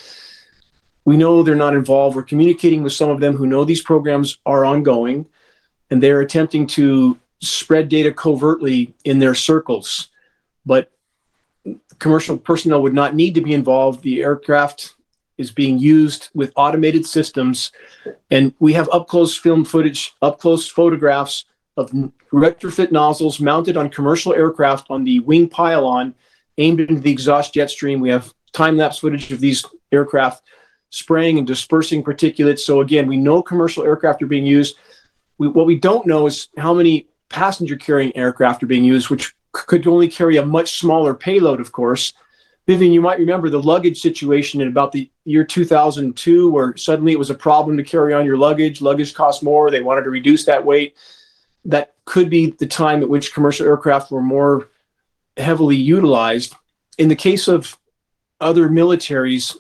we 1.06 1.18
know 1.18 1.44
they're 1.44 1.56
not 1.56 1.76
involved. 1.76 2.16
We're 2.16 2.24
communicating 2.24 2.84
with 2.84 2.94
some 2.94 3.10
of 3.10 3.20
them 3.20 3.36
who 3.36 3.48
know 3.48 3.66
these 3.66 3.82
programs 3.82 4.38
are 4.46 4.64
ongoing 4.64 5.26
and 5.90 6.02
they're 6.02 6.22
attempting 6.22 6.68
to 6.68 7.20
spread 7.42 7.90
data 7.90 8.14
covertly 8.14 8.94
in 9.04 9.20
their 9.20 9.36
circles. 9.36 10.10
But 10.66 10.93
commercial 12.00 12.38
personnel 12.38 12.82
would 12.82 12.94
not 12.94 13.16
need 13.16 13.36
to 13.36 13.42
be 13.42 13.54
involved. 13.54 14.02
The 14.02 14.22
aircraft 14.22 14.96
is 15.38 15.52
being 15.52 15.80
used 15.80 16.30
with 16.34 16.52
automated 16.56 17.06
systems. 17.06 17.72
And 18.30 18.54
we 18.60 18.74
have 18.74 18.90
up 18.92 19.08
close 19.08 19.36
film 19.36 19.66
footage, 19.66 20.14
up 20.22 20.40
close 20.40 20.68
photographs 20.68 21.46
of 21.78 21.92
retrofit 22.32 22.92
nozzles 22.92 23.40
mounted 23.40 23.78
on 23.78 23.90
commercial 23.90 24.34
aircraft 24.34 24.88
on 24.90 25.04
the 25.04 25.20
wing 25.22 25.50
pylon 25.50 26.14
aimed 26.58 26.80
into 26.80 27.00
the 27.02 27.12
exhaust 27.12 27.54
jet 27.54 27.70
stream. 27.70 28.00
We 28.00 28.10
have 28.10 28.34
time 28.54 28.78
lapse 28.78 29.00
footage 29.00 29.32
of 29.32 29.40
these 29.40 29.66
aircraft 29.92 30.44
spraying 30.92 31.40
and 31.40 31.48
dispersing 31.48 32.04
particulates. 32.04 32.60
So 32.60 32.82
again, 32.82 33.08
we 33.08 33.18
know 33.18 33.42
commercial 33.42 33.84
aircraft 33.84 34.22
are 34.22 34.28
being 34.28 34.46
used. 34.46 34.76
We, 35.40 35.48
what 35.48 35.66
we 35.66 35.80
don't 35.80 36.06
know 36.06 36.28
is 36.28 36.50
how 36.58 36.74
many 36.76 37.08
passenger 37.30 37.76
carrying 37.76 38.16
aircraft 38.16 38.62
are 38.62 38.68
being 38.68 38.84
used, 38.84 39.10
which 39.10 39.34
could 39.54 39.88
only 39.88 40.08
carry 40.08 40.38
a 40.38 40.46
much 40.46 40.80
smaller 40.80 41.14
payload, 41.14 41.62
of 41.62 41.72
course. 41.72 42.14
Vivian, 42.66 42.94
you 42.94 43.02
might 43.02 43.20
remember 43.20 43.50
the 43.50 43.62
luggage 43.62 44.02
situation 44.02 44.62
in 44.62 44.68
about 44.68 44.92
the 44.92 45.10
year 45.26 45.44
2002, 45.44 46.50
where 46.50 46.76
suddenly 46.78 47.12
it 47.12 47.20
was 47.20 47.30
a 47.30 47.36
problem 47.36 47.78
to 47.78 47.84
carry 47.84 48.14
on 48.14 48.26
your 48.26 48.38
luggage. 48.38 48.82
Luggage 48.82 49.14
cost 49.14 49.44
more. 49.44 49.70
They 49.70 49.82
wanted 49.82 50.04
to 50.04 50.10
reduce 50.10 50.46
that 50.46 50.66
weight. 50.66 50.96
That 51.66 51.94
could 52.06 52.30
be 52.30 52.52
the 52.52 52.68
time 52.68 53.02
at 53.02 53.10
which 53.10 53.34
commercial 53.34 53.68
aircraft 53.68 54.12
were 54.12 54.22
more 54.22 54.70
heavily 55.38 55.76
utilized. 55.76 56.56
In 56.98 57.10
the 57.10 57.16
case 57.16 57.48
of 57.48 57.78
other 58.40 58.70
militaries, 58.70 59.58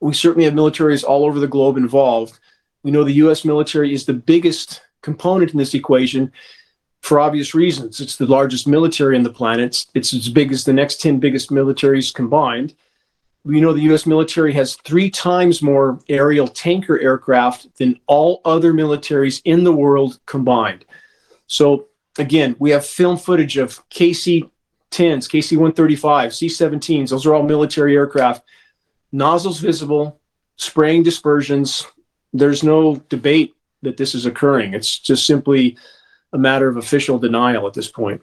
we 0.00 0.14
certainly 0.14 0.44
have 0.44 0.54
militaries 0.54 1.04
all 1.04 1.24
over 1.24 1.40
the 1.40 1.48
globe 1.48 1.76
involved. 1.76 2.38
We 2.82 2.90
know 2.90 3.04
the 3.04 3.12
US 3.14 3.44
military 3.44 3.92
is 3.92 4.04
the 4.04 4.14
biggest 4.14 4.82
component 5.02 5.52
in 5.52 5.58
this 5.58 5.74
equation 5.74 6.32
for 7.08 7.20
obvious 7.20 7.54
reasons. 7.54 8.00
It's 8.00 8.16
the 8.16 8.26
largest 8.26 8.68
military 8.68 9.16
on 9.16 9.22
the 9.22 9.32
planet. 9.32 9.86
It's 9.94 10.12
as 10.12 10.28
big 10.28 10.52
as 10.52 10.64
the 10.64 10.74
next 10.74 11.00
10 11.00 11.18
biggest 11.18 11.48
militaries 11.48 12.12
combined. 12.12 12.74
We 13.44 13.62
know 13.62 13.72
the 13.72 13.90
US 13.92 14.04
military 14.04 14.52
has 14.52 14.74
three 14.84 15.08
times 15.10 15.62
more 15.62 16.00
aerial 16.10 16.46
tanker 16.46 17.00
aircraft 17.00 17.74
than 17.78 17.98
all 18.06 18.42
other 18.44 18.74
militaries 18.74 19.40
in 19.46 19.64
the 19.64 19.72
world 19.72 20.20
combined. 20.26 20.84
So, 21.46 21.86
again, 22.18 22.54
we 22.58 22.68
have 22.72 22.84
film 22.84 23.16
footage 23.16 23.56
of 23.56 23.88
KC 23.88 24.42
10s, 24.90 25.30
KC 25.30 25.52
135, 25.52 26.34
C 26.34 26.46
17s. 26.46 27.08
Those 27.08 27.24
are 27.24 27.34
all 27.34 27.42
military 27.42 27.96
aircraft 27.96 28.44
nozzles 29.12 29.60
visible, 29.60 30.20
spraying 30.56 31.04
dispersions. 31.04 31.86
There's 32.34 32.62
no 32.62 32.96
debate 33.08 33.54
that 33.80 33.96
this 33.96 34.14
is 34.14 34.26
occurring. 34.26 34.74
It's 34.74 34.98
just 34.98 35.24
simply 35.24 35.78
a 36.32 36.38
matter 36.38 36.68
of 36.68 36.76
official 36.76 37.18
denial 37.18 37.66
at 37.66 37.74
this 37.74 37.90
point. 37.90 38.20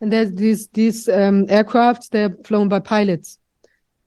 And 0.00 0.12
there's 0.12 0.32
these 0.32 0.68
these 0.68 1.08
um, 1.08 1.46
aircraft. 1.48 2.10
They're 2.10 2.36
flown 2.44 2.68
by 2.68 2.80
pilots. 2.80 3.38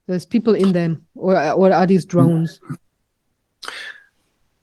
There's 0.06 0.26
people 0.26 0.54
in 0.54 0.72
them, 0.72 1.06
or 1.14 1.34
or 1.52 1.72
are 1.72 1.86
these 1.86 2.04
drones? 2.04 2.60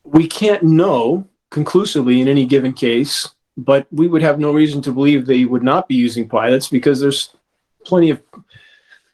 We 0.03 0.27
can't 0.27 0.63
know 0.63 1.27
conclusively 1.49 2.21
in 2.21 2.27
any 2.27 2.45
given 2.45 2.73
case, 2.73 3.29
but 3.57 3.87
we 3.91 4.07
would 4.07 4.21
have 4.21 4.39
no 4.39 4.51
reason 4.51 4.81
to 4.83 4.91
believe 4.91 5.25
they 5.25 5.45
would 5.45 5.63
not 5.63 5.87
be 5.87 5.95
using 5.95 6.29
pilots 6.29 6.67
because 6.69 6.99
there's 6.99 7.35
plenty 7.83 8.09
of 8.09 8.21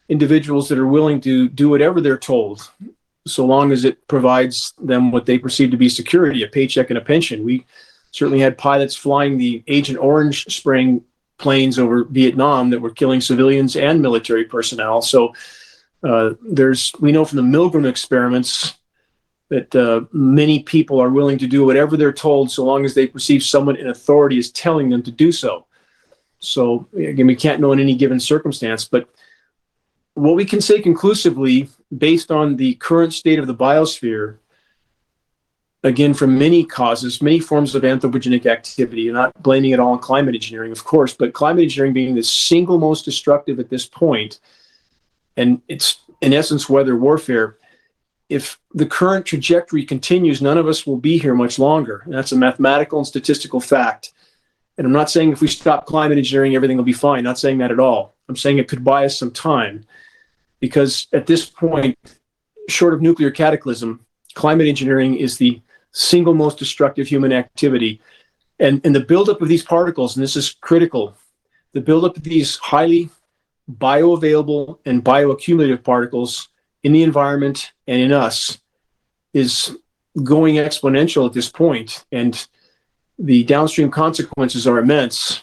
individuals 0.09 0.67
that 0.69 0.77
are 0.77 0.87
willing 0.87 1.21
to 1.21 1.47
do 1.49 1.69
whatever 1.69 2.01
they're 2.01 2.17
told, 2.17 2.69
so 3.27 3.45
long 3.45 3.71
as 3.71 3.85
it 3.85 4.07
provides 4.07 4.73
them 4.79 5.11
what 5.11 5.25
they 5.25 5.37
perceive 5.37 5.71
to 5.71 5.77
be 5.77 5.89
security, 5.89 6.43
a 6.43 6.47
paycheck 6.47 6.89
and 6.89 6.97
a 6.97 7.01
pension. 7.01 7.45
We 7.45 7.65
certainly 8.11 8.39
had 8.39 8.57
pilots 8.57 8.95
flying 8.95 9.37
the 9.37 9.63
Agent 9.67 9.99
Orange 9.99 10.45
spraying 10.53 11.03
planes 11.37 11.79
over 11.79 12.03
Vietnam 12.03 12.69
that 12.69 12.81
were 12.81 12.89
killing 12.89 13.21
civilians 13.21 13.75
and 13.75 14.01
military 14.01 14.45
personnel. 14.45 15.01
So 15.01 15.33
uh, 16.03 16.31
there's 16.41 16.91
we 16.99 17.11
know 17.11 17.25
from 17.25 17.37
the 17.37 17.57
Milgram 17.57 17.87
experiments 17.87 18.75
that 19.49 19.73
uh, 19.75 20.01
many 20.11 20.61
people 20.63 20.99
are 21.01 21.09
willing 21.09 21.37
to 21.39 21.47
do 21.47 21.65
whatever 21.65 21.97
they're 21.97 22.13
told, 22.13 22.51
so 22.51 22.63
long 22.63 22.85
as 22.85 22.93
they 22.93 23.07
perceive 23.07 23.43
someone 23.43 23.75
in 23.75 23.87
authority 23.87 24.37
is 24.37 24.51
telling 24.51 24.89
them 24.89 25.01
to 25.03 25.11
do 25.11 25.31
so. 25.31 25.65
So 26.39 26.87
again, 26.95 27.27
we 27.27 27.35
can't 27.35 27.59
know 27.59 27.71
in 27.71 27.79
any 27.79 27.95
given 27.95 28.19
circumstance, 28.19 28.85
but 28.85 29.09
what 30.13 30.35
we 30.35 30.45
can 30.45 30.61
say 30.61 30.81
conclusively, 30.81 31.69
based 31.97 32.31
on 32.31 32.57
the 32.57 32.75
current 32.75 33.13
state 33.13 33.39
of 33.39 33.47
the 33.47 33.55
biosphere, 33.55 34.37
again, 35.83 36.13
from 36.13 36.37
many 36.37 36.63
causes, 36.63 37.21
many 37.21 37.39
forms 37.39 37.75
of 37.75 37.83
anthropogenic 37.83 38.45
activity, 38.45 39.07
and 39.07 39.15
not 39.15 39.41
blaming 39.41 39.71
it 39.71 39.79
all 39.79 39.93
on 39.93 39.99
climate 39.99 40.35
engineering, 40.35 40.71
of 40.71 40.83
course, 40.83 41.13
but 41.13 41.33
climate 41.33 41.63
engineering 41.63 41.93
being 41.93 42.15
the 42.15 42.23
single 42.23 42.77
most 42.77 43.05
destructive 43.05 43.59
at 43.59 43.69
this 43.69 43.85
point, 43.85 44.39
and 45.37 45.61
it's 45.67 46.01
in 46.21 46.33
essence 46.33 46.69
weather 46.69 46.95
warfare. 46.95 47.57
If 48.27 48.59
the 48.73 48.85
current 48.85 49.25
trajectory 49.25 49.83
continues, 49.85 50.41
none 50.41 50.57
of 50.57 50.67
us 50.67 50.85
will 50.85 50.97
be 50.97 51.17
here 51.17 51.33
much 51.33 51.57
longer. 51.57 52.03
And 52.05 52.13
that's 52.13 52.31
a 52.31 52.35
mathematical 52.35 52.99
and 52.99 53.07
statistical 53.07 53.59
fact. 53.59 54.11
And 54.77 54.85
I'm 54.85 54.93
not 54.93 55.09
saying 55.09 55.31
if 55.31 55.41
we 55.41 55.47
stop 55.47 55.87
climate 55.87 56.19
engineering, 56.19 56.55
everything 56.55 56.77
will 56.77 56.83
be 56.83 56.93
fine. 56.93 57.23
Not 57.23 57.39
saying 57.39 57.57
that 57.57 57.71
at 57.71 57.79
all. 57.79 58.15
I'm 58.27 58.35
saying 58.35 58.59
it 58.59 58.67
could 58.67 58.83
buy 58.83 59.05
us 59.05 59.17
some 59.17 59.31
time 59.31 59.83
because 60.59 61.07
at 61.11 61.25
this 61.25 61.45
point, 61.45 61.97
short 62.67 62.93
of 62.93 63.01
nuclear 63.01 63.31
cataclysm, 63.31 64.05
climate 64.35 64.67
engineering 64.67 65.15
is 65.15 65.37
the 65.37 65.59
single 65.99 66.33
most 66.33 66.57
destructive 66.57 67.07
human 67.07 67.33
activity. 67.33 68.01
And, 68.59 68.81
and 68.85 68.95
the 68.95 69.01
buildup 69.01 69.41
of 69.41 69.49
these 69.49 69.63
particles, 69.63 70.15
and 70.15 70.23
this 70.23 70.35
is 70.35 70.55
critical, 70.61 71.15
the 71.73 71.81
buildup 71.81 72.17
of 72.17 72.23
these 72.23 72.55
highly 72.57 73.09
bioavailable 73.77 74.79
and 74.85 75.03
bioaccumulative 75.03 75.83
particles 75.83 76.49
in 76.83 76.93
the 76.93 77.03
environment 77.03 77.73
and 77.87 78.01
in 78.01 78.11
us 78.11 78.59
is 79.33 79.77
going 80.23 80.55
exponential 80.55 81.25
at 81.25 81.33
this 81.33 81.49
point, 81.49 82.05
and 82.11 82.47
the 83.19 83.43
downstream 83.43 83.91
consequences 83.91 84.65
are 84.65 84.79
immense. 84.79 85.41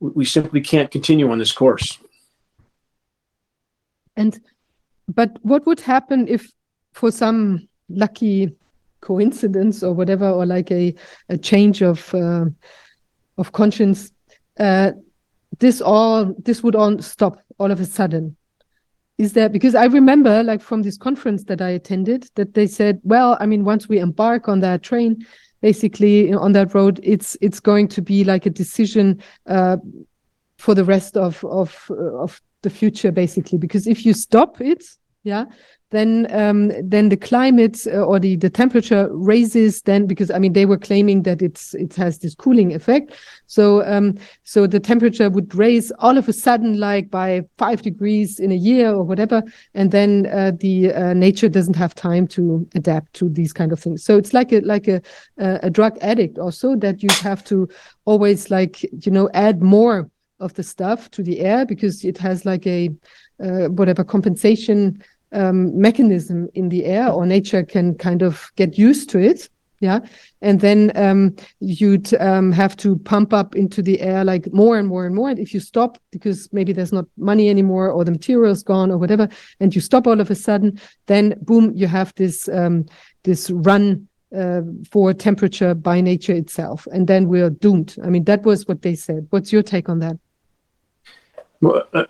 We 0.00 0.10
we 0.10 0.24
simply 0.24 0.60
can't 0.60 0.90
continue 0.90 1.30
on 1.30 1.38
this 1.38 1.52
course. 1.52 1.98
And 4.16 4.40
but 5.08 5.38
what 5.42 5.66
would 5.66 5.80
happen 5.80 6.28
if 6.28 6.50
for 6.92 7.10
some 7.10 7.68
lucky 7.88 8.56
coincidence 9.00 9.82
or 9.82 9.92
whatever, 9.92 10.28
or 10.28 10.46
like 10.46 10.70
a, 10.70 10.94
a 11.28 11.38
change 11.38 11.82
of 11.82 12.14
uh, 12.14 12.46
of 13.38 13.52
conscience, 13.52 14.10
uh, 14.58 14.92
this 15.58 15.80
all 15.80 16.34
this 16.38 16.62
would 16.62 16.76
all 16.76 17.00
stop 17.00 17.42
all 17.58 17.70
of 17.70 17.80
a 17.80 17.86
sudden? 17.86 18.36
Is 19.18 19.34
there 19.34 19.48
because 19.48 19.74
I 19.74 19.84
remember 19.84 20.42
like 20.42 20.62
from 20.62 20.82
this 20.82 20.96
conference 20.96 21.44
that 21.44 21.60
I 21.60 21.70
attended 21.70 22.28
that 22.36 22.54
they 22.54 22.66
said, 22.66 23.00
well, 23.02 23.36
I 23.40 23.46
mean, 23.46 23.64
once 23.64 23.88
we 23.88 23.98
embark 23.98 24.48
on 24.48 24.60
that 24.60 24.82
train, 24.82 25.26
basically 25.60 26.32
on 26.32 26.52
that 26.52 26.74
road, 26.74 27.00
it's 27.02 27.36
it's 27.40 27.60
going 27.60 27.88
to 27.88 28.02
be 28.02 28.24
like 28.24 28.46
a 28.46 28.50
decision 28.50 29.22
uh, 29.46 29.76
for 30.58 30.74
the 30.74 30.84
rest 30.84 31.16
of 31.16 31.44
of 31.44 31.90
of 31.90 32.40
the 32.62 32.70
future, 32.70 33.12
basically. 33.12 33.58
Because 33.58 33.86
if 33.86 34.06
you 34.06 34.14
stop 34.14 34.60
it, 34.60 34.84
yeah, 35.22 35.44
then 35.90 36.26
um, 36.30 36.72
then 36.88 37.08
the 37.08 37.16
climate 37.16 37.86
uh, 37.86 38.04
or 38.04 38.20
the 38.20 38.36
the 38.36 38.50
temperature 38.50 39.08
raises 39.10 39.82
then 39.82 40.06
because 40.06 40.30
I 40.30 40.38
mean 40.38 40.52
they 40.52 40.66
were 40.66 40.78
claiming 40.78 41.22
that 41.24 41.42
it's 41.42 41.74
it 41.74 41.94
has 41.96 42.18
this 42.18 42.34
cooling 42.34 42.74
effect. 42.74 43.14
So 43.46 43.84
um, 43.84 44.16
so 44.44 44.66
the 44.66 44.80
temperature 44.80 45.28
would 45.28 45.54
raise 45.54 45.90
all 45.98 46.16
of 46.16 46.28
a 46.28 46.32
sudden 46.32 46.78
like 46.78 47.10
by 47.10 47.42
five 47.58 47.82
degrees 47.82 48.38
in 48.38 48.52
a 48.52 48.56
year 48.56 48.90
or 48.90 49.02
whatever 49.02 49.42
and 49.74 49.90
then 49.90 50.26
uh, 50.26 50.52
the 50.58 50.92
uh, 50.92 51.12
nature 51.12 51.48
doesn't 51.48 51.76
have 51.76 51.94
time 51.94 52.26
to 52.28 52.68
adapt 52.74 53.12
to 53.14 53.28
these 53.28 53.52
kind 53.52 53.72
of 53.72 53.80
things. 53.80 54.04
So 54.04 54.16
it's 54.16 54.32
like 54.32 54.52
a 54.52 54.60
like 54.60 54.86
a 54.86 55.02
a 55.38 55.70
drug 55.70 55.98
addict 56.00 56.38
also 56.38 56.76
that 56.76 57.02
you 57.02 57.08
have 57.22 57.42
to 57.44 57.68
always 58.04 58.50
like 58.50 58.82
you 58.82 59.10
know 59.10 59.28
add 59.34 59.60
more 59.60 60.08
of 60.38 60.54
the 60.54 60.62
stuff 60.62 61.10
to 61.10 61.22
the 61.22 61.40
air 61.40 61.66
because 61.66 62.04
it 62.04 62.16
has 62.18 62.44
like 62.44 62.66
a 62.66 62.90
uh, 63.42 63.68
whatever 63.68 64.04
compensation 64.04 65.02
um, 65.32 65.78
mechanism 65.80 66.48
in 66.54 66.68
the 66.68 66.84
air 66.84 67.08
or 67.08 67.26
nature 67.26 67.62
can 67.62 67.94
kind 67.94 68.22
of 68.22 68.50
get 68.56 68.78
used 68.78 69.10
to 69.10 69.18
it 69.18 69.48
yeah? 69.80 70.00
And 70.42 70.60
then 70.60 70.92
um, 70.94 71.34
you'd 71.60 72.12
um, 72.20 72.52
have 72.52 72.76
to 72.78 72.96
pump 72.98 73.32
up 73.32 73.56
into 73.56 73.82
the 73.82 74.00
air 74.02 74.24
like 74.24 74.52
more 74.52 74.78
and 74.78 74.86
more 74.86 75.06
and 75.06 75.14
more. 75.14 75.30
And 75.30 75.38
if 75.38 75.54
you 75.54 75.60
stop 75.60 75.98
because 76.12 76.52
maybe 76.52 76.72
there's 76.72 76.92
not 76.92 77.06
money 77.16 77.48
anymore 77.48 77.90
or 77.90 78.04
the 78.04 78.10
material 78.10 78.52
is 78.52 78.62
gone 78.62 78.90
or 78.90 78.98
whatever 78.98 79.28
and 79.58 79.74
you 79.74 79.80
stop 79.80 80.06
all 80.06 80.20
of 80.20 80.30
a 80.30 80.34
sudden 80.34 80.78
then 81.06 81.34
boom 81.40 81.72
you 81.74 81.86
have 81.86 82.14
this 82.16 82.48
um, 82.50 82.86
this 83.24 83.50
run 83.50 84.06
uh, 84.36 84.60
for 84.90 85.12
temperature 85.14 85.74
by 85.74 86.00
nature 86.00 86.34
itself. 86.34 86.86
And 86.92 87.08
then 87.08 87.26
we're 87.26 87.50
doomed. 87.50 87.96
I 88.04 88.10
mean 88.10 88.24
that 88.24 88.42
was 88.42 88.68
what 88.68 88.82
they 88.82 88.94
said. 88.94 89.26
What's 89.30 89.52
your 89.52 89.62
take 89.62 89.88
on 89.88 90.00
that 90.00 90.18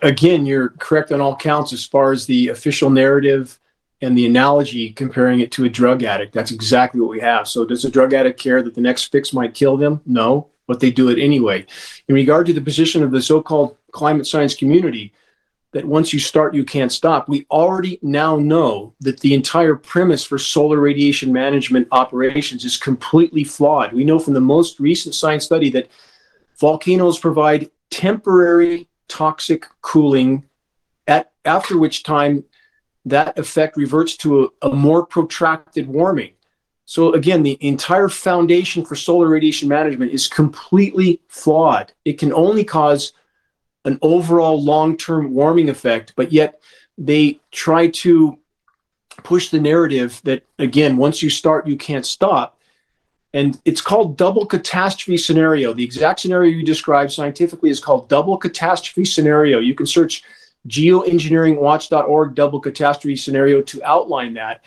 Again, 0.02 0.46
you're 0.46 0.70
correct 0.78 1.12
on 1.12 1.20
all 1.20 1.36
counts 1.36 1.72
as 1.72 1.84
far 1.84 2.12
as 2.12 2.26
the 2.26 2.48
official 2.48 2.90
narrative 2.90 3.58
and 4.00 4.16
the 4.16 4.26
analogy 4.26 4.92
comparing 4.92 5.40
it 5.40 5.50
to 5.52 5.64
a 5.64 5.68
drug 5.68 6.04
addict. 6.04 6.32
That's 6.32 6.52
exactly 6.52 7.00
what 7.00 7.10
we 7.10 7.20
have. 7.20 7.48
So 7.48 7.64
does 7.64 7.84
a 7.84 7.90
drug 7.90 8.14
addict 8.14 8.38
care 8.38 8.62
that 8.62 8.74
the 8.74 8.80
next 8.80 9.10
fix 9.12 9.32
might 9.32 9.52
kill 9.52 9.76
them? 9.76 10.00
No, 10.06 10.48
but 10.66 10.80
they 10.80 10.90
do 10.90 11.10
it 11.10 11.18
anyway. 11.18 11.66
In 12.08 12.14
regard 12.14 12.46
to 12.46 12.52
the 12.52 12.60
position 12.60 13.02
of 13.02 13.10
the 13.10 13.20
so-called 13.20 13.76
climate 13.90 14.26
science 14.26 14.54
community, 14.54 15.12
that 15.72 15.84
once 15.84 16.12
you 16.12 16.18
start, 16.18 16.52
you 16.54 16.64
can't 16.64 16.90
stop. 16.90 17.28
We 17.28 17.46
already 17.50 18.00
now 18.02 18.36
know 18.36 18.92
that 19.00 19.20
the 19.20 19.34
entire 19.34 19.76
premise 19.76 20.24
for 20.24 20.36
solar 20.36 20.80
radiation 20.80 21.32
management 21.32 21.86
operations 21.92 22.64
is 22.64 22.76
completely 22.76 23.44
flawed. 23.44 23.92
We 23.92 24.02
know 24.02 24.18
from 24.18 24.34
the 24.34 24.40
most 24.40 24.80
recent 24.80 25.14
science 25.14 25.44
study 25.44 25.70
that 25.70 25.88
volcanoes 26.58 27.20
provide 27.20 27.70
temporary 27.90 28.88
toxic 29.10 29.66
cooling 29.82 30.44
at 31.06 31.32
after 31.44 31.76
which 31.76 32.02
time 32.02 32.44
that 33.04 33.38
effect 33.38 33.76
reverts 33.76 34.16
to 34.16 34.44
a, 34.62 34.68
a 34.68 34.74
more 34.74 35.04
protracted 35.04 35.86
warming. 35.86 36.32
So 36.86 37.12
again, 37.12 37.42
the 37.42 37.58
entire 37.60 38.08
foundation 38.08 38.84
for 38.84 38.96
solar 38.96 39.28
radiation 39.28 39.68
management 39.68 40.12
is 40.12 40.28
completely 40.28 41.20
flawed. 41.28 41.92
It 42.04 42.18
can 42.18 42.32
only 42.32 42.64
cause 42.64 43.12
an 43.84 43.98
overall 44.02 44.62
long-term 44.62 45.32
warming 45.32 45.68
effect, 45.70 46.12
but 46.16 46.32
yet 46.32 46.60
they 46.98 47.40
try 47.52 47.88
to 47.88 48.38
push 49.22 49.50
the 49.50 49.60
narrative 49.60 50.20
that 50.24 50.44
again, 50.58 50.96
once 50.96 51.22
you 51.22 51.30
start, 51.30 51.66
you 51.66 51.76
can't 51.76 52.06
stop. 52.06 52.59
And 53.32 53.60
it's 53.64 53.80
called 53.80 54.16
double 54.16 54.44
catastrophe 54.44 55.16
scenario. 55.16 55.72
The 55.72 55.84
exact 55.84 56.20
scenario 56.20 56.50
you 56.50 56.64
described 56.64 57.12
scientifically 57.12 57.70
is 57.70 57.78
called 57.78 58.08
double 58.08 58.36
catastrophe 58.36 59.04
scenario. 59.04 59.60
You 59.60 59.74
can 59.74 59.86
search 59.86 60.22
geoengineeringwatch.org 60.68 62.34
double 62.34 62.60
catastrophe 62.60 63.16
scenario 63.16 63.62
to 63.62 63.82
outline 63.84 64.34
that. 64.34 64.64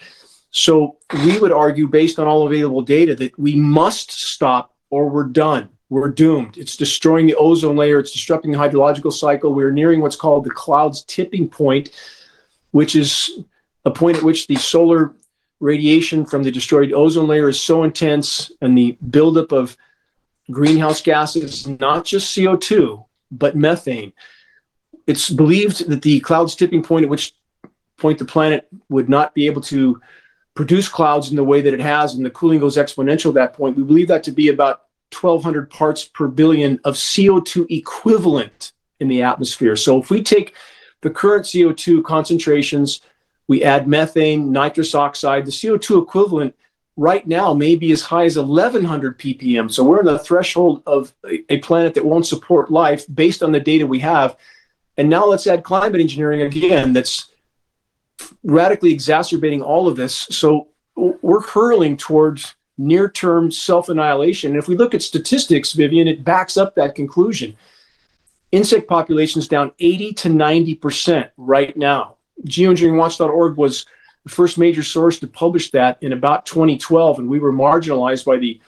So 0.52 0.98
we 1.26 1.40
would 1.40 1.52
argue, 1.52 1.88
based 1.88 2.20
on 2.20 2.28
all 2.28 2.48
available 2.48 2.82
data, 2.82 3.16
that 3.16 3.38
we 3.38 3.56
must 3.56 4.12
stop 4.12 4.74
or 4.90 5.10
we're 5.10 5.26
done. 5.26 5.70
We're 5.90 6.10
doomed. 6.10 6.58
It's 6.58 6.78
destroying 6.78 7.28
the 7.28 7.36
ozone 7.36 7.76
layer. 7.76 8.00
It's 8.00 8.12
disrupting 8.12 8.52
the 8.52 8.58
hydrological 8.58 9.12
cycle. 9.12 9.54
We're 9.54 9.72
nearing 9.72 10.00
what's 10.00 10.16
called 10.16 10.44
the 10.44 10.52
cloud's 10.52 11.04
tipping 11.04 11.50
point, 11.50 11.92
which 12.72 12.96
is 12.96 13.32
a 13.86 13.92
point 13.92 14.18
at 14.18 14.24
which 14.24 14.48
the 14.48 14.56
solar 14.56 15.14
radiation 15.64 16.26
from 16.26 16.44
the 16.44 16.52
destroyed 16.52 16.92
ozone 16.92 17.28
layer 17.28 17.48
is 17.48 17.60
so 17.60 17.84
intense 17.84 18.52
and 18.62 18.78
the 18.78 18.98
buildup 19.10 19.54
of 19.54 19.78
greenhouse 20.52 21.02
gases, 21.02 21.66
not 21.66 22.04
just 22.04 22.36
CO2, 22.36 23.04
but 23.32 23.56
methane. 23.56 24.12
It's 25.08 25.30
believed 25.30 25.88
that 25.88 26.02
the 26.02 26.20
cloud's 26.20 26.56
tipping 26.56 26.84
point 26.84 27.06
at 27.06 27.10
which 27.10 27.34
point 27.98 28.20
the 28.20 28.26
planet 28.26 28.68
would 28.90 29.08
not 29.08 29.34
be 29.34 29.46
able 29.46 29.62
to 29.62 30.02
produce 30.54 30.90
clouds 30.90 31.30
in 31.30 31.38
the 31.38 31.44
way 31.44 31.62
that 31.62 31.74
it 31.74 31.80
has 31.80 32.14
and 32.14 32.26
the 32.26 32.30
cooling 32.30 32.60
goes 32.60 32.76
exponential 32.76 33.30
at 33.30 33.36
that 33.36 33.54
point. 33.54 33.78
We 33.78 33.84
believe 33.84 34.10
that 34.10 34.24
to 34.26 34.32
be 34.32 34.50
about 34.50 34.82
1200 35.18 35.70
parts 35.70 36.04
per 36.04 36.28
billion 36.28 36.78
of 36.84 36.96
CO2 36.96 37.72
equivalent 37.72 38.74
in 39.00 39.08
the 39.08 39.22
atmosphere. 39.22 39.78
So 39.78 40.02
if 40.02 40.10
we 40.10 40.22
take 40.22 40.56
the 41.02 41.10
current 41.10 41.46
CO2 41.46 42.04
concentrations 42.04 43.02
we 43.48 43.64
add 43.64 43.88
methane, 43.88 44.52
nitrous 44.52 44.96
oxide. 44.96 45.46
The 45.46 45.52
CO2 45.52 46.02
equivalent 46.02 46.56
right 46.96 47.26
now 47.28 47.54
may 47.54 47.76
be 47.76 47.92
as 47.92 48.02
high 48.02 48.26
as 48.26 48.38
1100 48.38 49.18
ppm. 49.20 49.72
So 49.72 49.84
we're 49.84 50.00
in 50.00 50.06
the 50.06 50.20
threshold 50.20 50.84
of 50.86 51.14
a, 51.50 51.58
planet 51.60 51.94
that 51.96 52.06
won't 52.06 52.28
support 52.28 52.72
life 52.72 53.06
based 53.14 53.42
on 53.42 53.52
the 53.52 53.60
data 53.60 53.86
we 53.86 54.00
have. 54.00 54.38
And 54.98 55.10
now 55.10 55.26
let's 55.26 55.48
add 55.48 55.64
climate 55.64 56.00
engineering 56.00 56.42
again 56.42 56.94
that's 56.94 57.32
radically 58.44 58.92
exacerbating 58.92 59.62
all 59.62 59.88
of 59.88 59.96
this. 59.96 60.16
So 60.30 60.68
we're 60.96 61.42
hurling 61.42 61.98
towards 61.98 62.56
near 62.78 63.10
term 63.10 63.52
self 63.52 63.90
annihilation. 63.90 64.52
And 64.52 64.60
if 64.60 64.68
we 64.68 64.78
look 64.78 64.94
at 64.94 65.02
statistics, 65.02 65.74
Vivian, 65.74 66.08
it 66.08 66.24
backs 66.24 66.58
up 66.58 66.76
that 66.76 66.94
conclusion. 66.94 67.58
Insect 68.52 68.88
populations 68.88 69.48
down 69.48 69.72
80 69.80 70.14
to 70.14 70.30
90% 70.30 71.32
right 71.38 71.76
now 71.76 72.18
geoengineeringwatch.org 72.46 73.58
was 73.58 73.86
the 74.24 74.30
first 74.30 74.58
major 74.58 74.84
source 74.84 75.20
to 75.20 75.28
publish 75.28 75.72
that 75.72 75.98
in 76.02 76.14
about 76.14 76.46
2012, 76.46 77.20
and 77.20 77.30
we 77.30 77.40
were 77.40 77.52
marginalized 77.52 78.26
by 78.26 78.38
the 78.38 78.60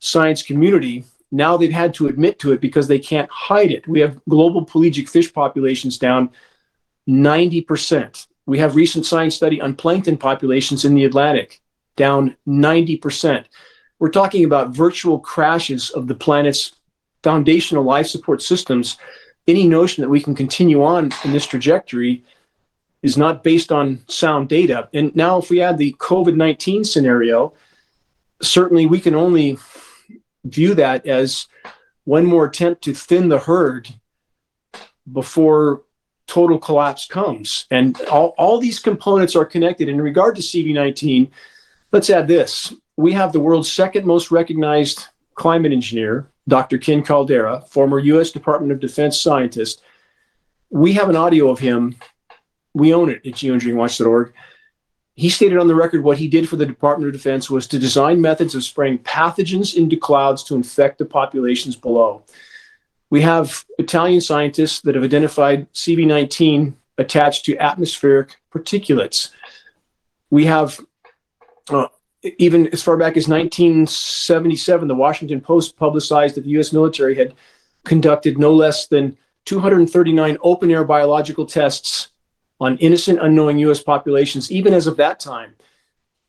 science 0.00 0.42
community. 0.42 1.04
Now 1.30 1.56
they've 1.56 1.72
had 1.72 1.94
to 1.94 2.06
admit 2.06 2.38
to 2.40 2.52
it 2.52 2.60
because 2.60 2.88
they 2.88 2.98
can't 2.98 3.30
hide 3.30 3.70
it. 3.70 3.86
We 3.86 4.00
have 4.00 4.20
global 4.28 4.64
pelagic 4.64 5.08
fish 5.08 5.32
populations 5.32 5.98
down 5.98 6.30
90%. 7.08 8.26
We 8.46 8.58
have 8.58 8.76
recent 8.76 9.06
science 9.06 9.34
study 9.34 9.60
on 9.60 9.74
plankton 9.74 10.16
populations 10.16 10.84
in 10.84 10.94
the 10.94 11.04
Atlantic 11.04 11.60
down 11.96 12.36
90%. 12.46 13.44
We're 13.98 14.10
talking 14.10 14.44
about 14.44 14.70
virtual 14.70 15.18
crashes 15.18 15.90
of 15.90 16.08
the 16.08 16.14
planet's 16.14 16.72
foundational 17.22 17.84
life 17.84 18.06
support 18.06 18.42
systems. 18.42 18.98
Any 19.46 19.66
notion 19.66 20.02
that 20.02 20.08
we 20.08 20.20
can 20.20 20.34
continue 20.34 20.82
on 20.82 21.10
in 21.24 21.32
this 21.32 21.46
trajectory 21.46 22.24
is 23.04 23.18
not 23.18 23.44
based 23.44 23.70
on 23.70 24.00
sound 24.08 24.48
data. 24.48 24.88
And 24.94 25.14
now, 25.14 25.36
if 25.36 25.50
we 25.50 25.60
add 25.60 25.76
the 25.76 25.92
COVID 26.00 26.36
19 26.36 26.84
scenario, 26.84 27.52
certainly 28.40 28.86
we 28.86 28.98
can 28.98 29.14
only 29.14 29.58
view 30.44 30.74
that 30.74 31.06
as 31.06 31.46
one 32.04 32.24
more 32.24 32.46
attempt 32.46 32.82
to 32.84 32.94
thin 32.94 33.28
the 33.28 33.38
herd 33.38 33.94
before 35.12 35.82
total 36.26 36.58
collapse 36.58 37.06
comes. 37.06 37.66
And 37.70 38.00
all, 38.10 38.34
all 38.38 38.58
these 38.58 38.78
components 38.78 39.36
are 39.36 39.44
connected. 39.44 39.90
In 39.90 40.00
regard 40.00 40.34
to 40.36 40.42
CV19, 40.42 41.30
let's 41.92 42.08
add 42.08 42.26
this. 42.26 42.72
We 42.96 43.12
have 43.12 43.34
the 43.34 43.40
world's 43.40 43.70
second 43.70 44.06
most 44.06 44.30
recognized 44.30 45.04
climate 45.34 45.72
engineer, 45.72 46.30
Dr. 46.48 46.78
Ken 46.78 47.02
Caldera, 47.02 47.60
former 47.68 47.98
U.S. 47.98 48.30
Department 48.30 48.72
of 48.72 48.80
Defense 48.80 49.20
scientist. 49.20 49.82
We 50.70 50.94
have 50.94 51.10
an 51.10 51.16
audio 51.16 51.50
of 51.50 51.58
him. 51.58 51.96
We 52.74 52.92
own 52.92 53.08
it 53.10 53.24
at 53.24 53.34
geoengineeringwatch.org. 53.34 54.32
He 55.16 55.30
stated 55.30 55.58
on 55.58 55.68
the 55.68 55.76
record 55.76 56.02
what 56.02 56.18
he 56.18 56.26
did 56.26 56.48
for 56.48 56.56
the 56.56 56.66
Department 56.66 57.08
of 57.08 57.12
Defense 57.12 57.48
was 57.48 57.68
to 57.68 57.78
design 57.78 58.20
methods 58.20 58.54
of 58.54 58.64
spraying 58.64 58.98
pathogens 58.98 59.76
into 59.76 59.96
clouds 59.96 60.42
to 60.44 60.56
infect 60.56 60.98
the 60.98 61.04
populations 61.04 61.76
below. 61.76 62.24
We 63.10 63.20
have 63.22 63.64
Italian 63.78 64.20
scientists 64.20 64.80
that 64.80 64.96
have 64.96 65.04
identified 65.04 65.72
CV19 65.72 66.74
attached 66.98 67.44
to 67.44 67.56
atmospheric 67.58 68.36
particulates. 68.52 69.30
We 70.30 70.46
have, 70.46 70.80
uh, 71.68 71.86
even 72.38 72.66
as 72.68 72.82
far 72.82 72.96
back 72.96 73.16
as 73.16 73.28
1977, 73.28 74.88
the 74.88 74.94
Washington 74.96 75.40
Post 75.40 75.76
publicized 75.76 76.34
that 76.34 76.42
the 76.42 76.58
US 76.58 76.72
military 76.72 77.14
had 77.14 77.34
conducted 77.84 78.36
no 78.36 78.52
less 78.52 78.88
than 78.88 79.16
239 79.44 80.38
open 80.42 80.70
air 80.72 80.84
biological 80.84 81.46
tests 81.46 82.08
on 82.64 82.78
innocent, 82.78 83.20
unknowing 83.20 83.58
US 83.58 83.82
populations, 83.82 84.50
even 84.50 84.72
as 84.72 84.86
of 84.86 84.96
that 84.96 85.20
time. 85.20 85.54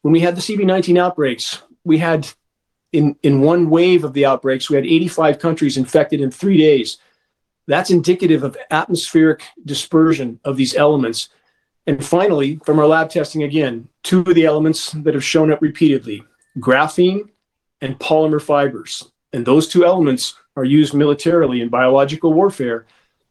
When 0.01 0.11
we 0.11 0.19
had 0.19 0.35
the 0.35 0.41
CV19 0.41 0.99
outbreaks, 0.99 1.61
we 1.83 1.97
had 1.97 2.27
in, 2.91 3.15
in 3.23 3.41
one 3.41 3.69
wave 3.69 4.03
of 4.03 4.13
the 4.13 4.25
outbreaks, 4.25 4.69
we 4.69 4.75
had 4.75 4.85
85 4.85 5.39
countries 5.39 5.77
infected 5.77 6.21
in 6.21 6.31
three 6.31 6.57
days. 6.57 6.97
That's 7.67 7.89
indicative 7.89 8.43
of 8.43 8.57
atmospheric 8.71 9.43
dispersion 9.65 10.39
of 10.43 10.55
these 10.55 10.75
elements. 10.75 11.29
And 11.87 12.03
finally, 12.03 12.59
from 12.65 12.79
our 12.79 12.87
lab 12.87 13.09
testing 13.09 13.43
again, 13.43 13.87
two 14.03 14.19
of 14.19 14.35
the 14.35 14.45
elements 14.45 14.91
that 14.91 15.13
have 15.13 15.23
shown 15.23 15.51
up 15.51 15.61
repeatedly 15.61 16.23
graphene 16.59 17.29
and 17.81 17.99
polymer 17.99 18.41
fibers. 18.41 19.11
And 19.33 19.45
those 19.45 19.67
two 19.67 19.85
elements 19.85 20.35
are 20.55 20.63
used 20.63 20.93
militarily 20.93 21.61
in 21.61 21.69
biological 21.69 22.33
warfare 22.33 22.85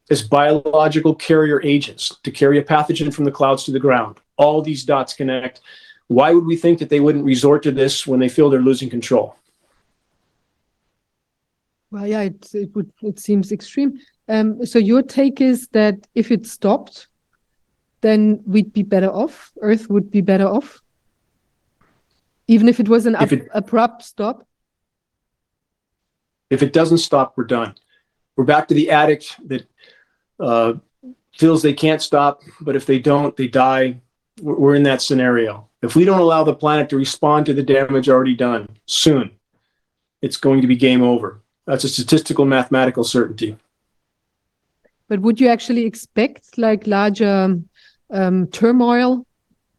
as 0.09 0.21
biological 0.21 1.15
carrier 1.15 1.61
agents 1.63 2.15
to 2.23 2.31
carry 2.31 2.59
a 2.59 2.63
pathogen 2.63 3.13
from 3.13 3.25
the 3.25 3.31
clouds 3.31 3.63
to 3.63 3.71
the 3.71 3.79
ground. 3.79 4.17
All 4.37 4.61
these 4.61 4.83
dots 4.83 5.13
connect. 5.13 5.61
Why 6.07 6.33
would 6.33 6.45
we 6.45 6.55
think 6.55 6.79
that 6.79 6.89
they 6.89 6.99
wouldn't 6.99 7.25
resort 7.25 7.63
to 7.63 7.71
this 7.71 8.05
when 8.05 8.19
they 8.19 8.29
feel 8.29 8.49
they're 8.49 8.61
losing 8.61 8.89
control? 8.89 9.35
Well, 11.91 12.05
yeah, 12.05 12.21
it, 12.21 12.53
it 12.53 12.75
would 12.75 12.91
it 13.01 13.19
seems 13.19 13.51
extreme. 13.51 13.99
Um, 14.27 14.65
so 14.65 14.79
your 14.79 15.01
take 15.01 15.41
is 15.41 15.67
that 15.69 15.95
if 16.13 16.31
it 16.31 16.45
stopped, 16.45 17.07
then 18.01 18.41
we'd 18.45 18.73
be 18.73 18.83
better 18.83 19.09
off. 19.09 19.51
Earth 19.61 19.89
would 19.89 20.11
be 20.11 20.21
better 20.21 20.47
off, 20.47 20.81
even 22.47 22.67
if 22.67 22.79
it 22.79 22.89
was 22.89 23.05
an 23.05 23.15
it- 23.19 23.47
abrupt 23.53 24.03
stop. 24.03 24.45
If 26.51 26.61
it 26.61 26.73
doesn't 26.73 26.99
stop, 26.99 27.33
we're 27.37 27.45
done. 27.45 27.73
We're 28.35 28.43
back 28.43 28.67
to 28.67 28.73
the 28.73 28.91
addict 28.91 29.35
that 29.47 29.65
uh, 30.39 30.73
feels 31.37 31.61
they 31.61 31.73
can't 31.73 32.01
stop, 32.01 32.41
but 32.61 32.75
if 32.75 32.85
they 32.85 32.99
don't, 32.99 33.35
they 33.35 33.47
die. 33.47 33.99
We're, 34.41 34.55
we're 34.55 34.75
in 34.75 34.83
that 34.83 35.01
scenario. 35.01 35.67
If 35.81 35.95
we 35.95 36.05
don't 36.05 36.19
allow 36.19 36.43
the 36.43 36.55
planet 36.55 36.89
to 36.89 36.97
respond 36.97 37.45
to 37.45 37.53
the 37.53 37.63
damage 37.63 38.09
already 38.09 38.35
done 38.35 38.67
soon, 38.85 39.31
it's 40.21 40.37
going 40.37 40.61
to 40.61 40.67
be 40.67 40.75
game 40.75 41.03
over. 41.03 41.41
That's 41.67 41.83
a 41.83 41.89
statistical 41.89 42.45
mathematical 42.45 43.03
certainty. 43.03 43.57
But 45.07 45.19
would 45.21 45.39
you 45.39 45.47
actually 45.49 45.85
expect 45.85 46.57
like 46.57 46.87
larger 46.87 47.59
um, 48.09 48.47
turmoil 48.47 49.25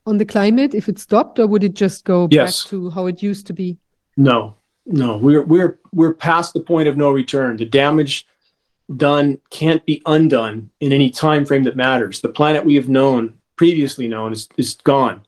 on 0.06 0.18
the 0.18 0.24
climate 0.24 0.74
if 0.74 0.88
it 0.88 0.98
stopped, 1.00 1.38
or 1.40 1.46
would 1.48 1.64
it 1.64 1.74
just 1.74 2.04
go 2.04 2.28
Yes. 2.30 2.62
back 2.62 2.70
to 2.70 2.90
how 2.90 3.06
it 3.06 3.22
used 3.22 3.46
to 3.48 3.52
be? 3.52 3.76
No, 4.16 4.54
no, 4.86 5.16
we're 5.16 5.42
we're 5.42 5.78
we're 5.92 6.14
past 6.14 6.54
the 6.54 6.60
point 6.60 6.86
of 6.88 6.96
no 6.96 7.10
return. 7.10 7.56
The 7.56 7.64
damage 7.64 8.26
done 8.94 9.38
can't 9.50 9.84
be 9.84 10.02
undone 10.06 10.70
in 10.80 10.92
any 10.92 11.10
time 11.10 11.44
frame 11.44 11.64
that 11.64 11.76
matters. 11.76 12.20
The 12.20 12.28
planet 12.28 12.64
we 12.64 12.76
have 12.76 12.88
known 12.88 13.34
previously 13.56 14.06
known 14.06 14.32
is 14.32 14.48
is 14.56 14.74
gone. 14.84 15.24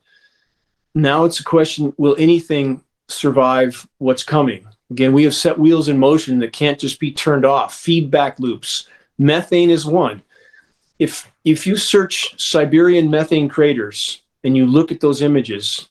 Now 0.95 1.25
it's 1.25 1.39
a 1.39 1.43
question: 1.43 1.93
Will 1.97 2.15
anything 2.17 2.83
survive 3.07 3.87
what's 3.97 4.23
coming? 4.23 4.65
Again, 4.91 5.13
we 5.13 5.23
have 5.23 5.35
set 5.35 5.59
wheels 5.59 5.87
in 5.87 5.99
motion 5.99 6.39
that 6.39 6.53
can't 6.53 6.79
just 6.79 6.99
be 6.99 7.11
turned 7.11 7.45
off. 7.45 7.75
Feedback 7.75 8.39
loops. 8.39 8.87
Methane 9.17 9.69
is 9.69 9.85
one. 9.85 10.21
If 10.97 11.29
if 11.43 11.67
you 11.67 11.75
search 11.75 12.39
Siberian 12.41 13.09
methane 13.09 13.49
craters 13.49 14.21
and 14.43 14.55
you 14.55 14.65
look 14.65 14.91
at 14.91 15.01
those 15.01 15.21
images, 15.21 15.89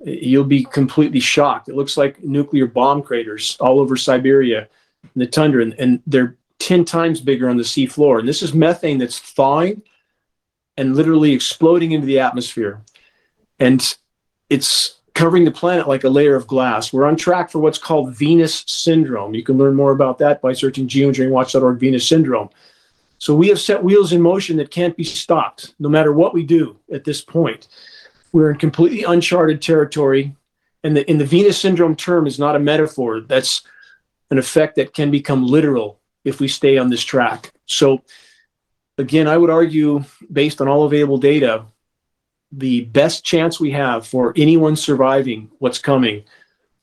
you'll 0.00 0.44
be 0.44 0.64
completely 0.64 1.20
shocked. 1.20 1.68
It 1.68 1.74
looks 1.74 1.96
like 1.96 2.22
nuclear 2.22 2.66
bomb 2.66 3.02
craters 3.02 3.56
all 3.60 3.80
over 3.80 3.96
Siberia 3.96 4.68
the 5.16 5.26
tundra, 5.26 5.62
and, 5.62 5.74
and 5.78 6.02
they're 6.06 6.36
10 6.62 6.84
times 6.84 7.20
bigger 7.20 7.48
on 7.48 7.56
the 7.56 7.64
sea 7.64 7.86
floor. 7.86 8.18
And 8.20 8.28
this 8.28 8.42
is 8.42 8.54
methane 8.54 8.98
that's 8.98 9.18
thawing 9.18 9.82
and 10.76 10.96
literally 10.96 11.32
exploding 11.32 11.92
into 11.92 12.06
the 12.06 12.20
atmosphere. 12.20 12.80
And 13.58 13.96
it's 14.48 15.00
covering 15.14 15.44
the 15.44 15.50
planet 15.50 15.88
like 15.88 16.04
a 16.04 16.08
layer 16.08 16.34
of 16.34 16.46
glass. 16.46 16.92
We're 16.92 17.04
on 17.04 17.16
track 17.16 17.50
for 17.50 17.58
what's 17.58 17.78
called 17.78 18.14
Venus 18.14 18.64
syndrome. 18.66 19.34
You 19.34 19.42
can 19.42 19.58
learn 19.58 19.74
more 19.74 19.92
about 19.92 20.18
that 20.18 20.40
by 20.40 20.52
searching 20.52 20.88
geoengineeringwatch.org 20.88 21.78
Venus 21.78 22.08
syndrome. 22.08 22.48
So 23.18 23.34
we 23.34 23.48
have 23.48 23.60
set 23.60 23.84
wheels 23.84 24.12
in 24.12 24.20
motion 24.20 24.56
that 24.56 24.70
can't 24.70 24.96
be 24.96 25.04
stopped, 25.04 25.74
no 25.78 25.88
matter 25.88 26.12
what 26.12 26.34
we 26.34 26.42
do 26.44 26.78
at 26.92 27.04
this 27.04 27.20
point. 27.20 27.68
We're 28.32 28.50
in 28.50 28.58
completely 28.58 29.04
uncharted 29.04 29.60
territory. 29.60 30.34
And 30.82 30.96
the, 30.96 31.08
and 31.08 31.20
the 31.20 31.26
Venus 31.26 31.58
syndrome 31.58 31.94
term 31.94 32.26
is 32.26 32.38
not 32.38 32.56
a 32.56 32.58
metaphor. 32.58 33.20
That's 33.20 33.62
an 34.30 34.38
effect 34.38 34.76
that 34.76 34.94
can 34.94 35.10
become 35.10 35.46
literal 35.46 36.00
if 36.24 36.40
we 36.40 36.48
stay 36.48 36.78
on 36.78 36.90
this 36.90 37.02
track. 37.02 37.52
So, 37.66 38.02
again, 38.98 39.28
I 39.28 39.36
would 39.36 39.50
argue, 39.50 40.04
based 40.30 40.60
on 40.60 40.68
all 40.68 40.84
available 40.84 41.18
data, 41.18 41.66
the 42.52 42.82
best 42.84 43.24
chance 43.24 43.58
we 43.58 43.70
have 43.70 44.06
for 44.06 44.32
anyone 44.36 44.76
surviving 44.76 45.50
what's 45.58 45.78
coming 45.78 46.24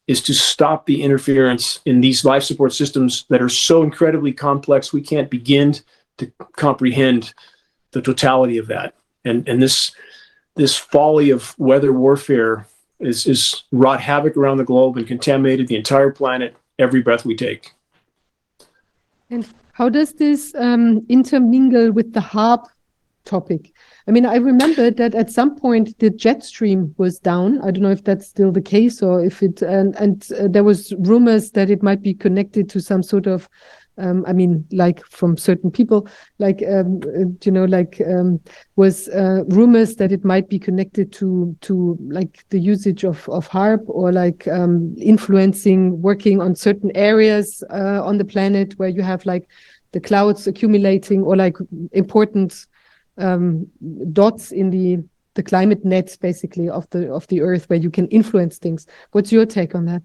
is 0.08 0.24
to 0.24 0.34
stop 0.34 0.88
the 0.88 1.04
interference 1.04 1.80
in 1.86 2.02
these 2.02 2.26
life 2.26 2.42
support 2.42 2.74
systems 2.74 3.26
that 3.30 3.44
are 3.44 3.50
so 3.50 3.84
incredibly 3.84 4.34
complex 4.34 4.92
we 4.92 5.02
can't 5.02 5.30
begin 5.30 5.76
to 6.18 6.32
comprehend 6.58 7.32
the 7.92 8.02
totality 8.02 8.58
of 8.58 8.68
that. 8.68 8.96
And 9.24 9.48
and 9.48 9.62
this 9.62 9.92
this 10.56 10.76
folly 10.76 11.30
of 11.30 11.58
weather 11.60 11.94
warfare 11.94 12.68
is 13.00 13.28
is 13.28 13.64
wrought 13.72 14.02
havoc 14.02 14.36
around 14.36 14.58
the 14.58 14.64
globe 14.64 14.98
and 14.98 15.08
contaminated 15.08 15.68
the 15.68 15.76
entire 15.76 16.12
planet 16.12 16.56
every 16.80 17.02
breath 17.02 17.24
we 17.24 17.36
take. 17.36 17.74
And 19.30 19.48
how 19.74 19.90
does 19.90 20.14
this 20.14 20.54
um, 20.56 21.06
intermingle 21.10 21.92
with 21.92 22.14
the 22.14 22.22
HARP 22.22 22.68
topic? 23.26 23.74
I 24.10 24.12
mean, 24.12 24.26
I 24.26 24.38
remember 24.38 24.90
that 24.90 25.14
at 25.14 25.30
some 25.30 25.56
point 25.56 26.00
the 26.00 26.10
jet 26.10 26.44
stream 26.44 26.96
was 26.98 27.20
down. 27.20 27.62
I 27.62 27.70
don't 27.70 27.84
know 27.84 27.92
if 27.92 28.04
that's 28.04 28.28
still 28.28 28.52
the 28.52 28.60
case 28.60 29.04
or 29.04 29.24
if 29.24 29.44
it 29.44 29.62
and 29.62 29.96
and 29.98 30.28
uh, 30.32 30.48
there 30.48 30.64
was 30.64 30.92
rumors 30.98 31.52
that 31.52 31.70
it 31.70 31.84
might 31.84 32.02
be 32.02 32.16
connected 32.16 32.72
to 32.72 32.82
some 32.82 33.04
sort 33.04 33.28
of 33.28 33.48
um, 34.00 34.26
I 34.26 34.34
mean, 34.34 34.66
like 34.72 35.06
from 35.06 35.38
certain 35.38 35.70
people, 35.70 36.08
like 36.40 36.64
um, 36.68 37.02
uh, 37.04 37.26
you 37.44 37.52
know, 37.52 37.66
like 37.66 38.02
um, 38.08 38.40
was 38.78 39.10
uh, 39.10 39.44
rumors 39.48 39.98
that 39.98 40.12
it 40.12 40.26
might 40.26 40.50
be 40.50 40.58
connected 40.58 41.14
to 41.14 41.56
to 41.62 41.96
like 42.10 42.44
the 42.50 42.60
usage 42.60 43.04
of 43.04 43.30
of 43.30 43.46
HARP 43.48 43.84
or 43.86 44.12
like 44.12 44.48
um, 44.48 44.96
influencing 44.98 46.02
working 46.02 46.42
on 46.42 46.56
certain 46.56 46.92
areas 46.96 47.64
uh, 47.70 48.02
on 48.04 48.18
the 48.18 48.26
planet 48.26 48.74
where 48.80 48.90
you 48.90 49.04
have 49.04 49.24
like 49.28 49.48
the 49.92 50.00
clouds 50.00 50.48
accumulating 50.48 51.22
or 51.22 51.36
like 51.36 51.58
important 51.92 52.66
um, 53.20 53.68
dots 54.14 54.52
in 54.52 54.70
the 54.70 55.04
the 55.36 55.44
climate 55.44 55.86
net 55.86 56.18
basically 56.22 56.70
of 56.70 56.90
the 56.90 57.12
of 57.12 57.28
the 57.28 57.42
Earth 57.42 57.70
where 57.70 57.80
you 57.80 57.90
can 57.90 58.08
influence 58.08 58.58
things. 58.58 58.88
What's 59.12 59.32
your 59.32 59.46
take 59.46 59.76
on 59.76 59.86
that? 59.86 60.02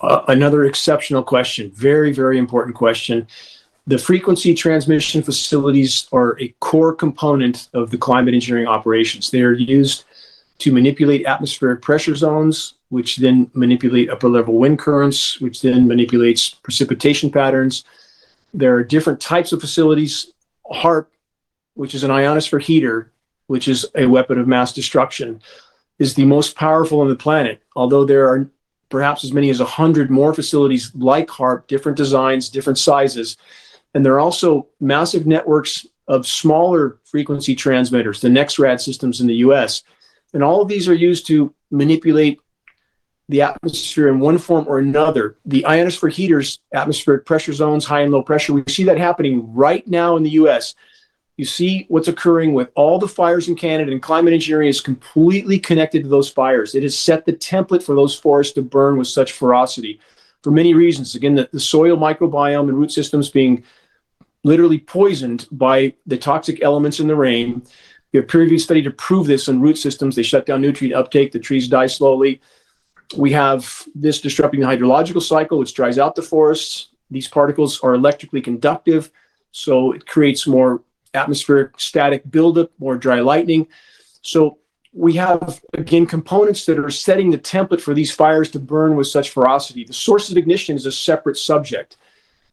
Uh, 0.00 0.22
another 0.28 0.64
exceptional 0.64 1.22
question, 1.22 1.70
very, 1.74 2.12
very 2.12 2.38
important 2.38 2.76
question. 2.76 3.26
The 3.86 3.98
frequency 3.98 4.54
transmission 4.54 5.22
facilities 5.22 6.06
are 6.12 6.40
a 6.40 6.48
core 6.60 6.94
component 6.94 7.68
of 7.74 7.90
the 7.90 7.98
climate 7.98 8.34
engineering 8.34 8.68
operations. 8.68 9.30
They 9.30 9.42
are 9.42 9.52
used 9.52 10.04
to 10.58 10.72
manipulate 10.72 11.26
atmospheric 11.26 11.82
pressure 11.82 12.14
zones, 12.14 12.74
which 12.90 13.16
then 13.16 13.50
manipulate 13.54 14.10
upper 14.10 14.28
level 14.28 14.54
wind 14.54 14.78
currents, 14.78 15.40
which 15.40 15.62
then 15.62 15.88
manipulates 15.88 16.50
precipitation 16.50 17.30
patterns. 17.30 17.84
There 18.54 18.74
are 18.76 18.84
different 18.84 19.20
types 19.20 19.52
of 19.52 19.60
facilities. 19.60 20.32
HARP, 20.70 21.10
which 21.80 21.94
is 21.94 22.04
an 22.04 22.10
ionosphere 22.10 22.58
heater, 22.58 23.10
which 23.46 23.66
is 23.66 23.86
a 23.94 24.04
weapon 24.04 24.38
of 24.38 24.46
mass 24.46 24.70
destruction, 24.70 25.40
is 25.98 26.12
the 26.12 26.26
most 26.26 26.54
powerful 26.54 27.00
on 27.00 27.08
the 27.08 27.16
planet. 27.16 27.62
Although 27.74 28.04
there 28.04 28.28
are 28.28 28.50
perhaps 28.90 29.24
as 29.24 29.32
many 29.32 29.48
as 29.48 29.60
100 29.60 30.10
more 30.10 30.34
facilities 30.34 30.94
like 30.94 31.30
HARP, 31.30 31.68
different 31.68 31.96
designs, 31.96 32.50
different 32.50 32.78
sizes. 32.78 33.38
And 33.94 34.04
there 34.04 34.12
are 34.12 34.20
also 34.20 34.68
massive 34.78 35.26
networks 35.26 35.86
of 36.06 36.26
smaller 36.26 36.98
frequency 37.04 37.54
transmitters, 37.54 38.20
the 38.20 38.28
NexRad 38.28 38.78
systems 38.78 39.22
in 39.22 39.26
the 39.26 39.36
US. 39.36 39.82
And 40.34 40.44
all 40.44 40.60
of 40.60 40.68
these 40.68 40.86
are 40.86 40.94
used 40.94 41.26
to 41.28 41.54
manipulate 41.70 42.40
the 43.30 43.40
atmosphere 43.40 44.08
in 44.08 44.20
one 44.20 44.36
form 44.36 44.66
or 44.68 44.80
another. 44.80 45.38
The 45.46 45.64
ionosphere 45.64 46.10
heaters, 46.10 46.58
atmospheric 46.74 47.24
pressure 47.24 47.54
zones, 47.54 47.86
high 47.86 48.02
and 48.02 48.12
low 48.12 48.22
pressure, 48.22 48.52
we 48.52 48.64
see 48.68 48.84
that 48.84 48.98
happening 48.98 49.50
right 49.54 49.86
now 49.88 50.18
in 50.18 50.24
the 50.24 50.32
US. 50.42 50.74
You 51.40 51.46
see 51.46 51.86
what's 51.88 52.06
occurring 52.06 52.52
with 52.52 52.68
all 52.74 52.98
the 52.98 53.08
fires 53.08 53.48
in 53.48 53.56
Canada, 53.56 53.92
and 53.92 54.02
climate 54.02 54.34
engineering 54.34 54.68
is 54.68 54.82
completely 54.82 55.58
connected 55.58 56.02
to 56.02 56.08
those 56.10 56.28
fires. 56.28 56.74
It 56.74 56.82
has 56.82 56.98
set 56.98 57.24
the 57.24 57.32
template 57.32 57.82
for 57.82 57.94
those 57.94 58.14
forests 58.14 58.52
to 58.56 58.62
burn 58.62 58.98
with 58.98 59.08
such 59.08 59.32
ferocity 59.32 60.00
for 60.42 60.50
many 60.50 60.74
reasons. 60.74 61.14
Again, 61.14 61.34
the, 61.34 61.48
the 61.50 61.58
soil 61.58 61.96
microbiome 61.96 62.68
and 62.68 62.78
root 62.78 62.92
systems 62.92 63.30
being 63.30 63.64
literally 64.44 64.80
poisoned 64.80 65.48
by 65.50 65.94
the 66.06 66.18
toxic 66.18 66.62
elements 66.62 67.00
in 67.00 67.06
the 67.06 67.16
rain. 67.16 67.62
We 68.12 68.18
have 68.18 68.28
peer 68.28 68.42
reviewed 68.42 68.60
study 68.60 68.82
to 68.82 68.90
prove 68.90 69.26
this 69.26 69.48
in 69.48 69.62
root 69.62 69.78
systems. 69.78 70.16
They 70.16 70.22
shut 70.22 70.44
down 70.44 70.60
nutrient 70.60 70.94
uptake, 70.94 71.32
the 71.32 71.38
trees 71.38 71.68
die 71.68 71.86
slowly. 71.86 72.42
We 73.16 73.32
have 73.32 73.82
this 73.94 74.20
disrupting 74.20 74.60
the 74.60 74.66
hydrological 74.66 75.22
cycle, 75.22 75.58
which 75.58 75.72
dries 75.72 75.98
out 75.98 76.16
the 76.16 76.22
forests. 76.22 76.88
These 77.10 77.28
particles 77.28 77.80
are 77.80 77.94
electrically 77.94 78.42
conductive, 78.42 79.10
so 79.52 79.92
it 79.92 80.06
creates 80.06 80.46
more 80.46 80.82
atmospheric 81.14 81.78
static 81.78 82.28
buildup, 82.30 82.70
more 82.78 82.96
dry 82.96 83.20
lightning. 83.20 83.66
So 84.22 84.58
we 84.92 85.14
have, 85.14 85.60
again, 85.74 86.06
components 86.06 86.64
that 86.66 86.78
are 86.78 86.90
setting 86.90 87.30
the 87.30 87.38
template 87.38 87.80
for 87.80 87.94
these 87.94 88.10
fires 88.10 88.50
to 88.50 88.58
burn 88.58 88.96
with 88.96 89.06
such 89.06 89.30
ferocity. 89.30 89.84
The 89.84 89.92
source 89.92 90.30
of 90.30 90.36
ignition 90.36 90.76
is 90.76 90.86
a 90.86 90.92
separate 90.92 91.36
subject, 91.36 91.96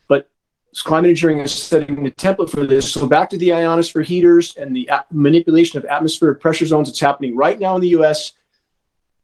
but 0.08 0.30
climate 0.76 1.10
engineering 1.10 1.40
is 1.40 1.54
setting 1.54 2.04
the 2.04 2.12
template 2.12 2.50
for 2.50 2.66
this. 2.66 2.92
So 2.92 3.08
back 3.08 3.30
to 3.32 3.38
the 3.38 3.54
ionosphere 3.54 4.04
heaters 4.04 4.56
and 4.56 4.76
the 4.76 4.90
manipulation 5.12 5.80
of 5.80 5.86
atmospheric 5.86 6.40
pressure 6.40 6.66
zones 6.66 6.90
that's 6.90 7.00
happening 7.00 7.36
right 7.36 7.60
now 7.60 7.76
in 7.76 7.82
the 7.82 7.90
US. 7.90 8.34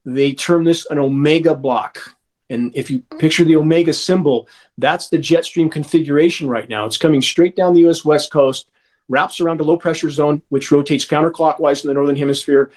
They 0.06 0.34
term 0.34 0.64
this 0.64 0.86
an 0.90 0.98
omega 0.98 1.56
block. 1.56 2.16
And 2.50 2.76
if 2.76 2.92
you 2.92 3.00
picture 3.20 3.44
the 3.44 3.56
omega 3.56 3.94
symbol, 3.94 4.48
that's 4.78 5.10
the 5.10 5.18
jet 5.18 5.46
stream 5.46 5.70
configuration 5.70 6.48
right 6.48 6.68
now. 6.68 6.86
It's 6.86 6.98
coming 6.98 7.22
straight 7.22 7.56
down 7.56 7.74
the 7.74 7.88
US 7.88 8.04
West 8.04 8.32
Coast 8.32 8.68
wraps 9.14 9.40
around 9.40 9.62
a 9.62 9.64
low 9.64 9.78
pressure 9.78 10.10
zone, 10.10 10.42
which 10.50 10.72
rotates 10.72 11.06
counterclockwise 11.06 11.84
in 11.84 11.88
the 11.88 11.94
northern 11.94 12.16
hemisphere. 12.16 12.72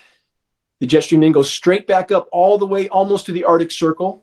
The 0.81 0.87
jet 0.87 1.05
stream 1.05 1.23
then 1.23 1.33
goes 1.33 1.51
straight 1.51 1.87
back 1.87 2.13
up 2.13 2.29
all 2.31 2.59
the 2.59 2.67
way 2.67 2.91
almost 2.91 3.25
to 3.27 3.33
the 3.33 3.45
Arctic 3.45 3.71
Circle, 3.71 4.23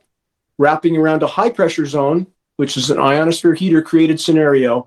wrapping 0.56 0.96
around 0.96 1.24
a 1.24 1.26
high 1.26 1.50
pressure 1.50 1.86
zone, 1.86 2.28
which 2.56 2.76
is 2.76 2.90
an 2.90 3.00
ionosphere 3.00 3.54
heater 3.54 3.82
created 3.82 4.20
scenario, 4.20 4.86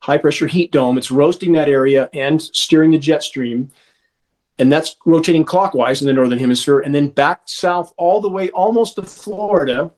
high 0.00 0.18
pressure 0.18 0.48
heat 0.48 0.72
dome. 0.72 0.98
It's 0.98 1.12
roasting 1.12 1.52
that 1.52 1.68
area 1.68 2.10
and 2.12 2.42
steering 2.42 2.90
the 2.90 2.98
jet 2.98 3.22
stream. 3.22 3.70
And 4.58 4.72
that's 4.72 4.96
rotating 5.06 5.44
clockwise 5.44 6.00
in 6.00 6.08
the 6.08 6.14
northern 6.14 6.40
hemisphere 6.40 6.80
and 6.80 6.92
then 6.92 7.10
back 7.10 7.42
south 7.44 7.92
all 7.96 8.20
the 8.20 8.28
way 8.28 8.50
almost 8.50 8.96
to 8.96 9.02
Florida, 9.02 9.92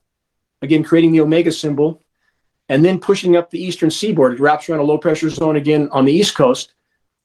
again, 0.61 0.85
creating 0.85 1.13
the 1.13 1.23
omega 1.23 1.51
symbol 1.51 2.05
and 2.69 2.85
then 2.85 3.01
pushing 3.01 3.37
up 3.37 3.51
the 3.51 3.63
eastern 3.63 3.91
seaboard. 3.91 4.35
It 4.35 4.41
wraps 4.41 4.69
around 4.69 4.81
a 4.81 4.85
low 4.85 4.99
pressure 4.99 5.31
zone 5.31 5.57
again 5.57 5.89
on 5.91 6.05
the 6.05 6.13
east 6.13 6.35
coast. 6.35 6.75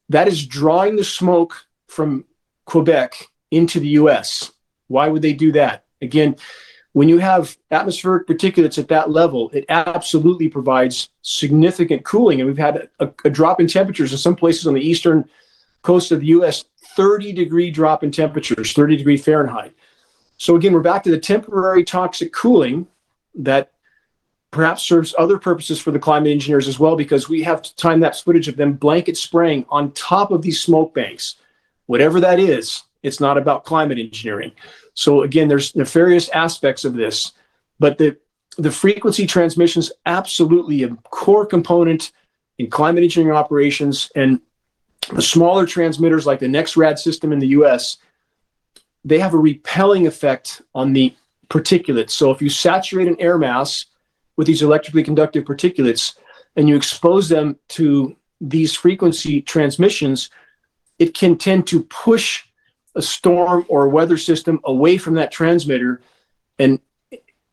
That 0.10 0.28
is 0.28 0.46
drawing 0.46 0.96
the 0.96 1.04
smoke 1.04 1.66
from 1.88 2.26
Quebec 2.66 3.28
into 3.52 3.80
the 3.80 3.90
US. 3.90 4.52
Why 4.88 5.08
would 5.08 5.22
they 5.22 5.34
do 5.34 5.52
that? 5.54 5.86
Again, 6.02 6.36
when 6.94 7.10
you 7.10 7.18
have 7.18 7.58
atmospheric 7.72 8.28
particulates 8.28 8.78
at 8.78 8.88
that 8.90 9.10
level, 9.10 9.50
it 9.54 9.66
absolutely 9.70 10.48
provides 10.48 11.10
significant 11.24 12.06
cooling. 12.06 12.40
And 12.40 12.48
we've 12.48 12.58
had 12.58 12.90
a, 13.00 13.12
a 13.26 13.30
drop 13.30 13.60
in 13.60 13.68
temperatures 13.68 14.12
in 14.12 14.18
some 14.18 14.36
places 14.36 14.68
on 14.68 14.76
the 14.76 14.82
eastern 14.82 15.28
coast 15.82 16.12
of 16.12 16.22
the 16.22 16.28
US, 16.28 16.66
30 16.96 17.34
degree 17.34 17.72
drop 17.72 18.04
in 18.04 18.12
temperatures, 18.12 18.74
30 18.74 18.98
degree 18.98 19.18
Fahrenheit. 19.18 19.74
So 20.38 20.56
again, 20.56 20.74
we're 20.74 20.82
back 20.82 21.04
to 21.04 21.12
the 21.12 21.20
temporary 21.20 21.84
toxic 21.84 22.32
cooling 22.32 22.88
that 23.36 23.73
perhaps 24.54 24.84
serves 24.84 25.16
other 25.18 25.40
purposes 25.40 25.80
for 25.80 25.90
the 25.90 26.00
climate 26.00 26.32
engineers 26.32 26.68
as 26.68 26.80
well, 26.80 26.96
because 26.96 27.28
we 27.28 27.42
have 27.42 27.76
time 27.76 28.00
lapse 28.00 28.22
footage 28.22 28.48
of 28.48 28.56
them 28.56 28.74
blanket 28.74 29.18
spraying 29.18 29.66
on 29.70 29.92
top 29.94 30.32
of 30.32 30.44
these 30.44 30.62
smoke 30.62 30.94
banks. 30.94 31.36
Whatever 31.88 32.22
that 32.22 32.40
is, 32.40 32.84
it's 33.02 33.20
not 33.20 33.38
about 33.38 33.66
climate 33.66 33.98
engineering. 33.98 34.52
So 34.94 35.24
again, 35.24 35.48
there's 35.48 35.76
nefarious 35.76 36.30
aspects 36.30 36.86
of 36.86 36.94
this, 36.94 37.34
but 37.80 37.98
the 37.98 38.16
the 38.58 38.72
frequency 38.72 39.26
transmission 39.26 39.80
is 39.80 39.92
absolutely 40.06 40.84
a 40.84 40.90
core 41.10 41.48
component 41.48 42.12
in 42.60 42.70
climate 42.70 43.04
engineering 43.04 43.36
operations. 43.36 44.12
And 44.16 44.40
the 45.12 45.24
smaller 45.24 45.66
transmitters 45.66 46.28
like 46.28 46.40
the 46.40 46.46
NexRad 46.46 47.00
system 47.00 47.34
in 47.34 47.40
the 47.40 47.48
US, 47.48 47.98
they 49.04 49.18
have 49.18 49.34
a 49.34 49.40
repelling 49.40 50.06
effect 50.06 50.62
on 50.76 50.94
the 50.94 51.16
particulates. 51.50 52.12
So 52.12 52.30
if 52.30 52.44
you 52.44 52.50
saturate 52.50 53.08
an 53.08 53.20
air 53.20 53.40
mass 53.40 53.88
with 54.38 54.48
these 54.48 54.62
electrically 54.62 55.04
conductive 55.04 55.44
particulates 55.44 56.16
and 56.56 56.68
you 56.70 56.76
expose 56.76 57.30
them 57.30 57.58
to 57.70 58.16
these 58.42 58.74
frequency 58.76 59.42
transmissions, 59.42 60.30
it 61.00 61.14
can 61.14 61.38
tend 61.38 61.66
to 61.68 61.84
push 61.84 62.44
a 62.96 63.02
storm 63.02 63.66
or 63.70 63.86
a 63.86 63.90
weather 63.90 64.18
system 64.18 64.60
away 64.66 64.98
from 64.98 65.16
that 65.16 65.32
transmitter. 65.32 66.02
And 66.60 66.80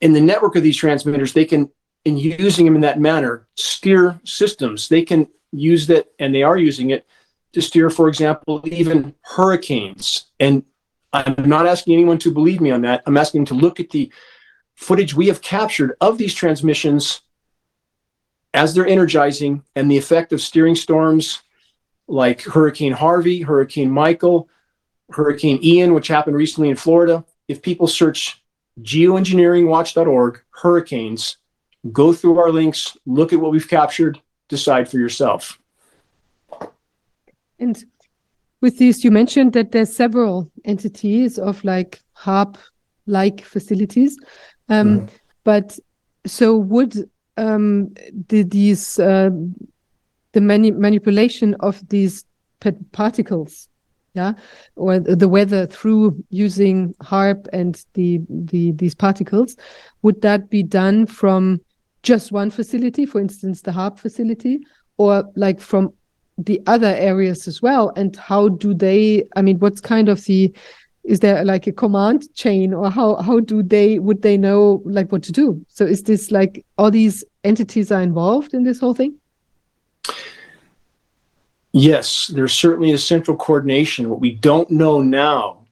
in 0.01 0.13
the 0.13 0.21
network 0.21 0.57
of 0.57 0.63
these 0.63 0.77
transmitters, 0.77 1.33
they 1.33 1.45
can, 1.45 1.71
in 2.05 2.19
using 2.19 2.67
them 2.67 2.75
in 2.75 2.83
that 2.83 3.01
manner, 3.01 3.47
steer 3.57 4.21
systems. 4.25 4.89
They 4.89 5.03
can 5.03 5.29
use 5.53 5.87
that, 5.87 6.09
and 6.19 6.35
they 6.35 6.43
are 6.43 6.59
using 6.59 6.91
it 6.91 7.07
to 7.53 7.63
steer, 7.63 7.91
for 7.91 8.09
example, 8.09 8.61
even 8.65 9.15
hurricanes. 9.23 10.27
And 10.39 10.65
I'm 11.13 11.49
not 11.49 11.67
asking 11.67 11.95
anyone 11.95 12.19
to 12.19 12.33
believe 12.33 12.61
me 12.61 12.71
on 12.71 12.83
that. 12.83 13.03
I'm 13.07 13.17
asking 13.17 13.41
them 13.41 13.59
to 13.59 13.63
look 13.63 13.81
at 13.81 13.91
the 13.91 14.13
footage 14.77 15.15
we 15.15 15.29
have 15.29 15.43
captured 15.43 15.97
of 16.01 16.19
these 16.19 16.35
transmissions 16.35 17.21
as 18.55 18.75
they're 18.75 18.87
energizing 18.87 19.63
and 19.77 19.91
the 19.91 19.99
effect 19.99 20.33
of 20.33 20.41
steering 20.41 20.75
storms 20.75 21.43
like 22.09 22.43
Hurricane 22.43 22.93
Harvey, 22.93 23.43
Hurricane 23.43 23.91
Michael, 23.91 24.49
Hurricane 25.11 25.61
Ian, 25.63 25.95
which 25.95 26.09
happened 26.09 26.37
recently 26.37 26.71
in 26.71 26.77
Florida. 26.77 27.25
If 27.49 27.63
people 27.63 27.87
search 27.87 28.43
geoengineeringwatch.org, 28.83 30.43
hurricanes, 30.51 31.37
go 31.93 32.13
through 32.13 32.39
our 32.39 32.51
links, 32.51 32.97
look 33.07 33.33
at 33.33 33.41
what 33.41 33.53
we've 33.53 33.69
captured, 33.69 34.21
decide 34.49 34.89
for 34.89 34.99
yourself. 34.99 35.59
And 37.59 37.83
with 38.61 38.79
this, 38.79 39.05
you 39.05 39.11
mentioned 39.11 39.53
that 39.53 39.73
there's 39.73 39.95
several 39.95 40.51
entities 40.65 41.39
of 41.39 41.63
like 41.65 42.01
HARP 42.13 42.59
like 43.07 43.45
facilities. 43.45 44.19
Um, 44.71 45.01
mm. 45.01 45.09
But 45.45 45.79
so 46.27 46.57
would 46.57 47.11
um, 47.37 47.93
the, 48.29 48.43
these 48.43 48.99
uh, 48.99 49.31
the 50.33 50.41
mani 50.41 50.71
manipulation 50.71 51.55
of 51.61 51.87
these 51.89 52.25
particles, 52.93 53.69
yeah, 54.15 54.35
or 54.77 54.99
the 55.01 55.29
weather 55.29 55.67
through 55.67 56.23
using 56.31 56.95
HARP 57.03 57.49
and 57.53 57.83
the 57.95 58.21
the 58.29 58.73
these 58.73 58.95
particles, 58.95 59.57
would 60.03 60.21
that 60.23 60.51
be 60.51 60.63
done 60.63 61.07
from 61.07 61.61
just 62.03 62.33
one 62.33 62.51
facility, 62.51 63.07
for 63.07 63.21
instance, 63.21 63.63
the 63.63 63.73
HARP 63.73 63.99
facility, 63.99 64.61
or 64.99 65.25
like 65.37 65.61
from 65.61 65.93
the 66.39 66.61
other 66.67 66.95
areas 66.99 67.49
as 67.49 67.63
well? 67.63 67.93
And 67.97 68.15
how 68.17 68.49
do 68.49 68.75
they? 68.75 69.25
I 69.37 69.43
mean, 69.43 69.59
what's 69.59 69.81
kind 69.81 70.09
of 70.09 70.23
the 70.25 70.55
is 71.05 71.21
there 71.21 71.45
like 71.45 71.67
a 71.67 71.73
command 71.73 72.33
chain 72.35 72.75
or 72.75 72.91
how 72.91 73.17
how 73.17 73.41
do 73.41 73.63
they 73.63 73.99
would 73.99 74.23
they 74.23 74.37
know 74.37 74.83
like 74.85 75.11
what 75.13 75.23
to 75.25 75.33
do? 75.33 75.65
So 75.69 75.85
is 75.85 76.03
this 76.03 76.31
like 76.31 76.65
all 76.79 76.91
these 76.91 77.25
entities 77.45 77.91
are 77.91 78.03
involved 78.03 78.55
in 78.55 78.65
this 78.65 78.81
whole 78.81 78.95
thing? 78.95 79.15
Yes 81.73 82.27
there's 82.29 82.53
certainly 82.53 82.93
a 82.93 82.99
central 82.99 83.37
coordination. 83.37 84.11
What 84.11 84.21
we 84.21 84.33
don't 84.33 84.71
know 84.71 85.03
now 85.03 85.67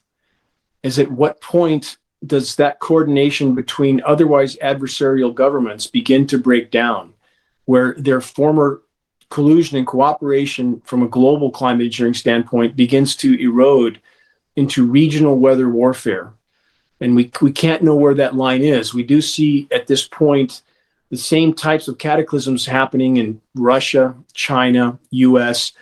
is 0.82 0.98
at 0.98 1.10
what 1.10 1.40
point 1.40 1.98
does 2.26 2.56
that 2.56 2.80
coordination 2.80 3.54
between 3.54 4.02
otherwise 4.04 4.56
adversarial 4.56 5.34
governments 5.34 5.86
begin 5.86 6.26
to 6.26 6.38
break 6.38 6.70
down 6.70 7.12
where 7.66 7.94
their 7.98 8.20
former 8.20 8.82
collusion 9.30 9.76
and 9.76 9.86
cooperation 9.86 10.80
from 10.84 11.02
a 11.02 11.08
global 11.08 11.50
climate 11.50 11.84
engineering 11.84 12.14
standpoint 12.14 12.74
begins 12.74 13.14
to 13.14 13.38
erode 13.40 14.00
into 14.58 14.84
regional 14.84 15.38
weather 15.38 15.68
warfare. 15.68 16.32
And 17.00 17.14
we, 17.14 17.30
we 17.40 17.52
can't 17.52 17.84
know 17.84 17.94
where 17.94 18.14
that 18.14 18.34
line 18.34 18.62
is. 18.62 18.92
We 18.92 19.04
do 19.04 19.22
see 19.22 19.68
at 19.70 19.86
this 19.86 20.08
point 20.08 20.62
the 21.10 21.16
same 21.16 21.54
types 21.54 21.86
of 21.86 21.98
cataclysms 21.98 22.66
happening 22.66 23.18
in 23.18 23.40
Russia, 23.54 24.16
China, 24.34 24.98
US. 25.10 25.72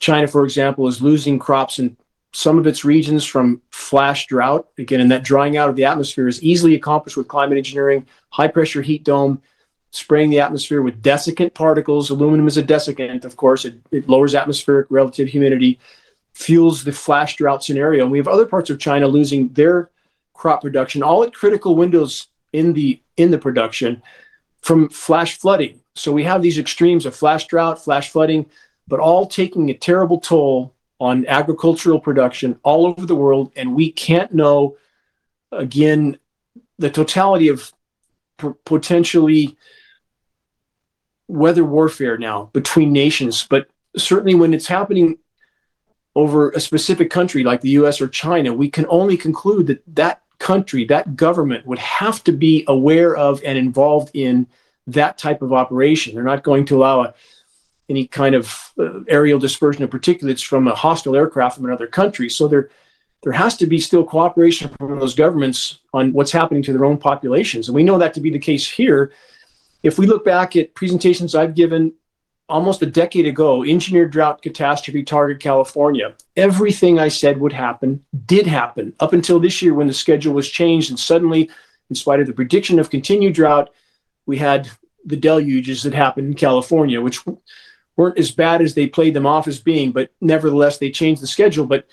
China, 0.00 0.26
for 0.26 0.42
example, 0.42 0.88
is 0.88 1.02
losing 1.02 1.38
crops 1.38 1.78
in 1.78 1.96
some 2.32 2.58
of 2.58 2.66
its 2.66 2.82
regions 2.82 3.26
from 3.26 3.60
flash 3.70 4.26
drought. 4.26 4.68
Again, 4.78 5.02
and 5.02 5.10
that 5.10 5.22
drying 5.22 5.58
out 5.58 5.68
of 5.68 5.76
the 5.76 5.84
atmosphere 5.84 6.26
is 6.26 6.42
easily 6.42 6.74
accomplished 6.74 7.18
with 7.18 7.28
climate 7.28 7.58
engineering, 7.58 8.06
high 8.30 8.48
pressure 8.48 8.80
heat 8.80 9.04
dome, 9.04 9.40
spraying 9.90 10.30
the 10.30 10.40
atmosphere 10.40 10.80
with 10.80 11.02
desiccant 11.02 11.52
particles. 11.52 12.08
Aluminum 12.08 12.48
is 12.48 12.56
a 12.56 12.62
desiccant, 12.62 13.24
of 13.26 13.36
course. 13.36 13.66
It, 13.66 13.74
it 13.92 14.08
lowers 14.08 14.34
atmospheric 14.34 14.86
relative 14.88 15.28
humidity, 15.28 15.78
fuels 16.34 16.84
the 16.84 16.92
flash 16.92 17.36
drought 17.36 17.64
scenario. 17.64 18.02
And 18.02 18.12
we 18.12 18.18
have 18.18 18.28
other 18.28 18.46
parts 18.46 18.70
of 18.70 18.78
China 18.78 19.06
losing 19.06 19.48
their 19.50 19.90
crop 20.34 20.62
production, 20.62 21.02
all 21.02 21.22
at 21.22 21.32
critical 21.32 21.76
windows 21.76 22.26
in 22.52 22.72
the 22.72 23.00
in 23.16 23.30
the 23.30 23.38
production 23.38 24.02
from 24.60 24.88
flash 24.88 25.38
flooding. 25.38 25.80
So 25.94 26.10
we 26.10 26.24
have 26.24 26.42
these 26.42 26.58
extremes 26.58 27.06
of 27.06 27.14
flash 27.14 27.46
drought, 27.46 27.82
flash 27.82 28.10
flooding, 28.10 28.46
but 28.88 29.00
all 29.00 29.26
taking 29.26 29.70
a 29.70 29.74
terrible 29.74 30.18
toll 30.18 30.74
on 30.98 31.26
agricultural 31.26 32.00
production 32.00 32.58
all 32.62 32.86
over 32.86 33.06
the 33.06 33.14
world. 33.14 33.52
And 33.56 33.74
we 33.74 33.92
can't 33.92 34.32
know, 34.32 34.76
again, 35.52 36.18
the 36.78 36.90
totality 36.90 37.48
of 37.48 37.72
p- 38.38 38.50
potentially 38.64 39.56
weather 41.28 41.64
warfare 41.64 42.18
now 42.18 42.50
between 42.52 42.92
nations. 42.92 43.46
But 43.48 43.68
certainly 43.96 44.34
when 44.34 44.54
it's 44.54 44.66
happening 44.66 45.18
over 46.16 46.50
a 46.50 46.60
specific 46.60 47.10
country 47.10 47.42
like 47.42 47.60
the 47.60 47.70
US 47.70 48.00
or 48.00 48.08
China, 48.08 48.52
we 48.52 48.70
can 48.70 48.86
only 48.88 49.16
conclude 49.16 49.66
that 49.66 49.82
that 49.94 50.22
country, 50.38 50.84
that 50.84 51.16
government 51.16 51.66
would 51.66 51.78
have 51.78 52.22
to 52.24 52.32
be 52.32 52.64
aware 52.68 53.16
of 53.16 53.42
and 53.44 53.58
involved 53.58 54.10
in 54.14 54.46
that 54.86 55.18
type 55.18 55.42
of 55.42 55.52
operation. 55.52 56.14
They're 56.14 56.24
not 56.24 56.44
going 56.44 56.66
to 56.66 56.76
allow 56.76 57.02
a, 57.02 57.14
any 57.88 58.06
kind 58.06 58.34
of 58.34 58.72
uh, 58.78 59.00
aerial 59.08 59.38
dispersion 59.38 59.82
of 59.82 59.90
particulates 59.90 60.44
from 60.44 60.68
a 60.68 60.74
hostile 60.74 61.16
aircraft 61.16 61.56
from 61.56 61.64
another 61.64 61.86
country. 61.86 62.28
So 62.28 62.48
there, 62.48 62.70
there 63.22 63.32
has 63.32 63.56
to 63.56 63.66
be 63.66 63.80
still 63.80 64.04
cooperation 64.04 64.70
from 64.78 64.98
those 64.98 65.14
governments 65.14 65.78
on 65.92 66.12
what's 66.12 66.32
happening 66.32 66.62
to 66.64 66.72
their 66.72 66.84
own 66.84 66.98
populations. 66.98 67.68
And 67.68 67.74
we 67.74 67.82
know 67.82 67.98
that 67.98 68.14
to 68.14 68.20
be 68.20 68.30
the 68.30 68.38
case 68.38 68.68
here. 68.68 69.12
If 69.82 69.98
we 69.98 70.06
look 70.06 70.24
back 70.24 70.56
at 70.56 70.74
presentations 70.74 71.34
I've 71.34 71.54
given 71.54 71.92
almost 72.48 72.82
a 72.82 72.86
decade 72.86 73.26
ago, 73.26 73.64
engineered 73.64 74.10
drought 74.10 74.42
catastrophe 74.42 75.02
target 75.02 75.40
California, 75.40 76.14
everything 76.36 76.98
I 76.98 77.08
said 77.08 77.40
would 77.40 77.52
happen 77.52 78.04
did 78.26 78.46
happen 78.46 78.94
up 79.00 79.12
until 79.12 79.40
this 79.40 79.62
year 79.62 79.74
when 79.74 79.86
the 79.86 79.94
schedule 79.94 80.34
was 80.34 80.48
changed. 80.48 80.90
And 80.90 80.98
suddenly, 80.98 81.50
in 81.90 81.96
spite 81.96 82.20
of 82.20 82.26
the 82.26 82.32
prediction 82.32 82.78
of 82.78 82.90
continued 82.90 83.34
drought, 83.34 83.70
we 84.26 84.36
had 84.36 84.70
the 85.04 85.16
deluges 85.16 85.82
that 85.82 85.94
happened 85.94 86.28
in 86.28 86.34
California, 86.34 87.00
which 87.00 87.20
weren't 87.96 88.18
as 88.18 88.30
bad 88.30 88.62
as 88.62 88.74
they 88.74 88.86
played 88.86 89.14
them 89.14 89.26
off 89.26 89.48
as 89.48 89.60
being, 89.60 89.92
but 89.92 90.10
nevertheless, 90.20 90.78
they 90.78 90.90
changed 90.90 91.22
the 91.22 91.26
schedule. 91.26 91.66
But 91.66 91.86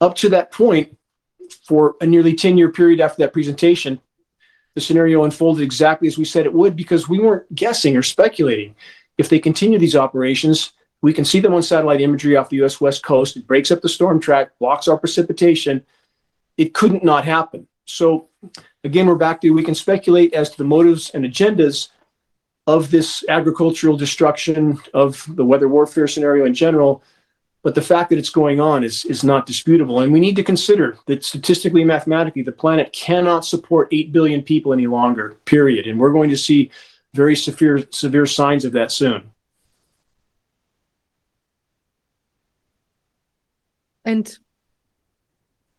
up 0.00 0.14
to 0.16 0.28
that 0.30 0.52
point, 0.52 0.96
for 1.62 1.96
a 2.00 2.06
nearly 2.06 2.34
10 2.34 2.58
year 2.58 2.70
period 2.70 3.00
after 3.00 3.22
that 3.22 3.32
presentation, 3.32 4.00
the 4.74 4.80
scenario 4.80 5.24
unfolded 5.24 5.62
exactly 5.62 6.06
as 6.06 6.18
we 6.18 6.24
said 6.24 6.44
it 6.44 6.52
would 6.52 6.76
because 6.76 7.08
we 7.08 7.18
weren't 7.18 7.52
guessing 7.54 7.96
or 7.96 8.02
speculating. 8.02 8.74
If 9.18 9.28
they 9.28 9.38
continue 9.38 9.78
these 9.78 9.96
operations, 9.96 10.72
we 11.02 11.12
can 11.12 11.24
see 11.24 11.40
them 11.40 11.54
on 11.54 11.62
satellite 11.62 12.00
imagery 12.00 12.36
off 12.36 12.48
the 12.48 12.62
US 12.64 12.80
West 12.80 13.02
Coast. 13.02 13.36
It 13.36 13.46
breaks 13.46 13.70
up 13.70 13.82
the 13.82 13.88
storm 13.88 14.20
track, 14.20 14.50
blocks 14.58 14.88
our 14.88 14.98
precipitation. 14.98 15.84
It 16.56 16.74
couldn't 16.74 17.04
not 17.04 17.24
happen. 17.24 17.66
So, 17.84 18.28
again, 18.82 19.06
we're 19.06 19.14
back 19.14 19.40
to 19.40 19.50
we 19.50 19.62
can 19.62 19.74
speculate 19.74 20.34
as 20.34 20.50
to 20.50 20.58
the 20.58 20.64
motives 20.64 21.10
and 21.10 21.24
agendas 21.24 21.88
of 22.66 22.90
this 22.90 23.24
agricultural 23.28 23.96
destruction, 23.96 24.80
of 24.92 25.24
the 25.36 25.44
weather 25.44 25.68
warfare 25.68 26.08
scenario 26.08 26.44
in 26.44 26.54
general. 26.54 27.02
But 27.62 27.74
the 27.74 27.82
fact 27.82 28.10
that 28.10 28.18
it's 28.18 28.30
going 28.30 28.60
on 28.60 28.84
is, 28.84 29.04
is 29.04 29.24
not 29.24 29.46
disputable. 29.46 30.00
And 30.00 30.12
we 30.12 30.20
need 30.20 30.36
to 30.36 30.44
consider 30.44 30.98
that 31.06 31.24
statistically, 31.24 31.84
mathematically, 31.84 32.42
the 32.42 32.52
planet 32.52 32.92
cannot 32.92 33.44
support 33.44 33.88
8 33.92 34.12
billion 34.12 34.42
people 34.42 34.72
any 34.72 34.86
longer, 34.86 35.36
period. 35.44 35.86
And 35.86 35.98
we're 35.98 36.12
going 36.12 36.30
to 36.30 36.36
see 36.36 36.70
very 37.16 37.34
severe, 37.34 37.84
severe 37.90 38.26
signs 38.26 38.64
of 38.64 38.72
that 38.72 38.92
soon. 38.92 39.32
And 44.04 44.38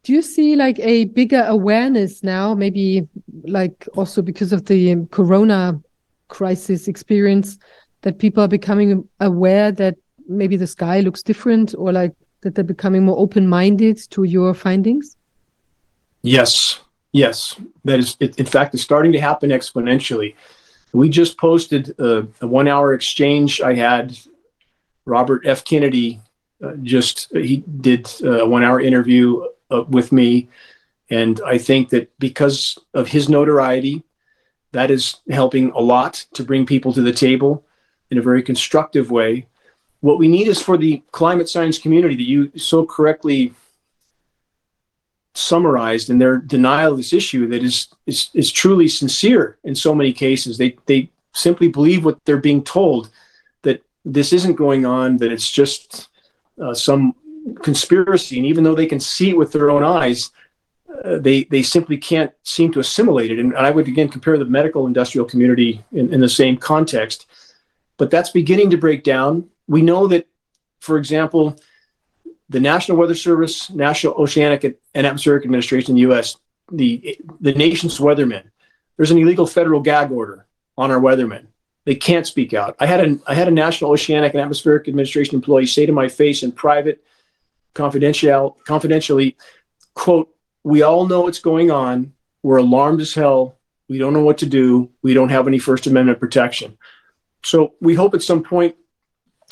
do 0.03 0.13
you 0.13 0.21
see 0.21 0.55
like 0.55 0.79
a 0.79 1.05
bigger 1.05 1.43
awareness 1.47 2.23
now, 2.23 2.53
maybe 2.53 3.07
like 3.43 3.87
also 3.95 4.21
because 4.21 4.51
of 4.51 4.65
the 4.65 5.07
corona 5.11 5.79
crisis 6.27 6.87
experience 6.87 7.57
that 8.01 8.19
people 8.19 8.43
are 8.43 8.49
becoming 8.49 9.07
aware 9.19 9.71
that 9.71 9.95
maybe 10.27 10.57
the 10.57 10.67
sky 10.67 10.99
looks 10.99 11.23
different 11.23 11.73
or 11.77 11.93
like 11.93 12.13
that 12.41 12.55
they're 12.55 12.63
becoming 12.63 13.05
more 13.05 13.17
open-minded 13.17 13.97
to 14.11 14.23
your 14.23 14.53
findings? 14.53 15.15
Yes. 16.21 16.81
Yes. 17.13 17.55
That 17.85 17.99
is 17.99 18.17
it, 18.19 18.37
in 18.37 18.45
fact 18.45 18.73
it's 18.73 18.83
starting 18.83 19.13
to 19.13 19.21
happen 19.21 19.49
exponentially 19.49 20.35
we 20.93 21.09
just 21.09 21.37
posted 21.37 21.97
a, 21.99 22.27
a 22.41 22.47
one 22.47 22.67
hour 22.67 22.93
exchange 22.93 23.61
i 23.61 23.73
had. 23.73 24.17
Robert 25.05 25.43
f. 25.45 25.63
Kennedy 25.63 26.19
uh, 26.61 26.73
just 26.83 27.29
he 27.31 27.63
did 27.79 28.09
a 28.23 28.45
one 28.45 28.63
hour 28.63 28.81
interview 28.81 29.41
uh, 29.71 29.83
with 29.87 30.11
me. 30.11 30.49
And 31.09 31.39
i 31.45 31.57
think 31.57 31.89
that 31.89 32.11
because 32.19 32.77
of 32.93 33.07
his 33.07 33.29
notoriety 33.29 34.03
that 34.73 34.91
is 34.91 35.17
helping 35.29 35.71
a 35.71 35.79
lot 35.79 36.25
to 36.33 36.43
bring 36.43 36.65
people 36.65 36.93
to 36.93 37.01
the 37.01 37.13
table 37.13 37.65
in 38.11 38.17
a 38.17 38.21
very 38.21 38.43
constructive 38.43 39.11
way. 39.11 39.47
What 40.01 40.19
we 40.19 40.27
need 40.27 40.47
is 40.47 40.61
for 40.61 40.77
the 40.77 41.01
climate 41.11 41.49
science 41.49 41.77
community 41.77 42.15
that 42.15 42.23
you 42.23 42.51
so 42.57 42.85
correctly 42.85 43.53
summarized 45.37 46.09
in 46.09 46.17
their 46.17 46.37
denial 46.37 46.91
of 46.91 46.97
this 46.97 47.13
issue 47.13 47.47
that 47.47 47.63
is, 47.63 47.87
is, 48.05 48.29
is 48.33 48.51
truly 48.51 48.87
sincere 48.87 49.57
in 49.63 49.75
so 49.75 49.93
many 49.93 50.11
cases. 50.11 50.57
They, 50.57 50.75
they 50.87 51.11
simply 51.33 51.67
believe 51.67 52.03
what 52.03 52.17
they're 52.25 52.37
being 52.37 52.63
told 52.63 53.09
that 53.61 53.83
this 54.03 54.33
isn't 54.33 54.55
going 54.55 54.85
on, 54.85 55.17
that 55.17 55.31
it's 55.31 55.49
just 55.49 56.09
uh, 56.61 56.73
some 56.73 57.13
conspiracy. 57.61 58.37
And 58.37 58.47
even 58.47 58.63
though 58.63 58.75
they 58.75 58.87
can 58.87 58.99
see 58.99 59.29
it 59.29 59.37
with 59.37 59.51
their 59.51 59.69
own 59.69 59.83
eyes, 59.83 60.31
uh, 61.03 61.17
they 61.19 61.43
they 61.43 61.61
simply 61.61 61.97
can't 61.97 62.31
seem 62.43 62.71
to 62.71 62.79
assimilate 62.79 63.31
it. 63.31 63.39
And 63.39 63.55
I 63.55 63.69
would 63.69 63.87
again 63.87 64.09
compare 64.09 64.37
the 64.37 64.45
medical 64.45 64.87
industrial 64.87 65.27
community 65.27 65.83
in, 65.91 66.13
in 66.13 66.19
the 66.19 66.29
same 66.29 66.57
context. 66.57 67.27
But 67.97 68.09
that's 68.09 68.31
beginning 68.31 68.71
to 68.71 68.77
break 68.77 69.03
down. 69.03 69.49
We 69.67 69.81
know 69.81 70.07
that, 70.07 70.27
for 70.79 70.97
example, 70.97 71.59
the 72.49 72.59
National 72.59 72.97
Weather 72.97 73.15
Service, 73.15 73.69
National 73.69 74.13
Oceanic 74.13 74.63
and 74.63 75.07
Atmospheric 75.07 75.43
Administration 75.43 75.91
in 75.91 75.95
the 75.95 76.01
U.S., 76.01 76.37
the 76.71 77.17
the 77.39 77.53
nation's 77.53 77.97
weathermen, 77.99 78.43
there's 78.97 79.11
an 79.11 79.17
illegal 79.17 79.47
federal 79.47 79.79
gag 79.79 80.11
order 80.11 80.45
on 80.77 80.91
our 80.91 80.99
weathermen. 80.99 81.47
They 81.85 81.95
can't 81.95 82.27
speak 82.27 82.53
out. 82.53 82.75
I 82.79 82.85
had 82.85 83.07
a 83.07 83.19
I 83.27 83.33
had 83.33 83.47
a 83.47 83.51
National 83.51 83.91
Oceanic 83.91 84.33
and 84.33 84.41
Atmospheric 84.41 84.87
Administration 84.87 85.35
employee 85.35 85.65
say 85.65 85.85
to 85.85 85.93
my 85.93 86.09
face 86.09 86.43
in 86.43 86.51
private, 86.51 87.03
confidential, 87.73 88.57
confidentially, 88.65 89.37
quote, 89.93 90.29
we 90.63 90.81
all 90.81 91.07
know 91.07 91.21
what's 91.21 91.39
going 91.39 91.71
on. 91.71 92.13
We're 92.43 92.57
alarmed 92.57 92.99
as 92.99 93.13
hell. 93.13 93.57
We 93.87 93.97
don't 93.97 94.13
know 94.13 94.23
what 94.23 94.39
to 94.39 94.45
do. 94.45 94.89
We 95.01 95.13
don't 95.13 95.29
have 95.29 95.47
any 95.47 95.59
First 95.59 95.87
Amendment 95.87 96.19
protection. 96.19 96.77
So 97.43 97.75
we 97.79 97.95
hope 97.95 98.13
at 98.13 98.23
some 98.23 98.43
point 98.43 98.75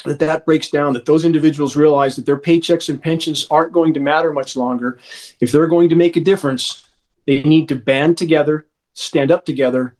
that 0.03 0.19
that 0.19 0.45
breaks 0.45 0.69
down, 0.69 0.94
that 0.94 1.06
those 1.06 1.26
individuals 1.26 1.76
realize 1.76 2.15
that 2.15 2.26
their 2.26 2.38
paychecks 2.38 2.90
and 2.90 3.01
pensions 3.01 3.47
aren't 3.49 3.72
going 3.72 3.94
to 3.94 3.99
matter 3.99 4.33
much 4.33 4.56
longer. 4.56 4.99
If 5.40 5.51
they're 5.51 5.67
going 5.67 5.90
to 5.90 5.95
make 5.95 6.15
a 6.15 6.22
difference, 6.22 6.85
they 7.26 7.42
need 7.44 7.69
to 7.69 7.76
band 7.76 8.17
together, 8.17 8.67
stand 8.94 9.31
up 9.31 9.45
together, 9.45 9.95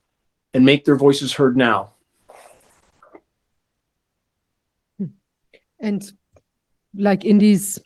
and 0.54 0.66
make 0.66 0.86
their 0.86 0.96
voices 0.96 1.34
heard 1.34 1.58
now. 1.58 1.92
And 5.80 6.12
like 6.96 7.26
in 7.26 7.38
these 7.38 7.80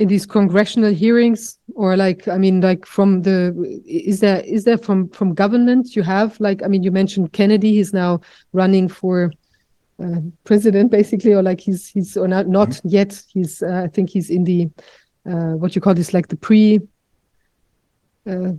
in 0.00 0.08
these 0.08 0.24
congressional 0.24 0.92
hearings 0.92 1.58
or 1.74 1.96
like 1.96 2.26
i 2.26 2.38
mean 2.38 2.60
like 2.60 2.86
from 2.86 3.22
the 3.22 3.54
is 3.86 4.20
there 4.20 4.40
is 4.40 4.64
there 4.64 4.78
from 4.78 5.08
from 5.10 5.34
government 5.34 5.94
you 5.94 6.02
have 6.02 6.40
like 6.40 6.62
i 6.62 6.66
mean 6.66 6.82
you 6.82 6.90
mentioned 6.90 7.32
kennedy 7.32 7.74
he's 7.74 7.92
now 7.92 8.18
running 8.52 8.88
for 8.88 9.30
uh, 10.02 10.20
president 10.44 10.90
basically 10.90 11.32
or 11.32 11.42
like 11.42 11.60
he's 11.60 11.88
he's 11.88 12.16
or 12.16 12.26
not 12.26 12.48
not 12.48 12.68
mm-hmm. 12.68 12.88
yet 12.88 13.22
he's 13.32 13.62
uh, 13.62 13.82
i 13.84 13.88
think 13.88 14.10
he's 14.10 14.30
in 14.30 14.44
the 14.44 14.68
uh, 15.28 15.54
what 15.56 15.74
you 15.74 15.80
call 15.80 15.94
this 15.94 16.14
like 16.14 16.28
the 16.28 16.36
pre 16.36 16.80
uh, 18.28 18.52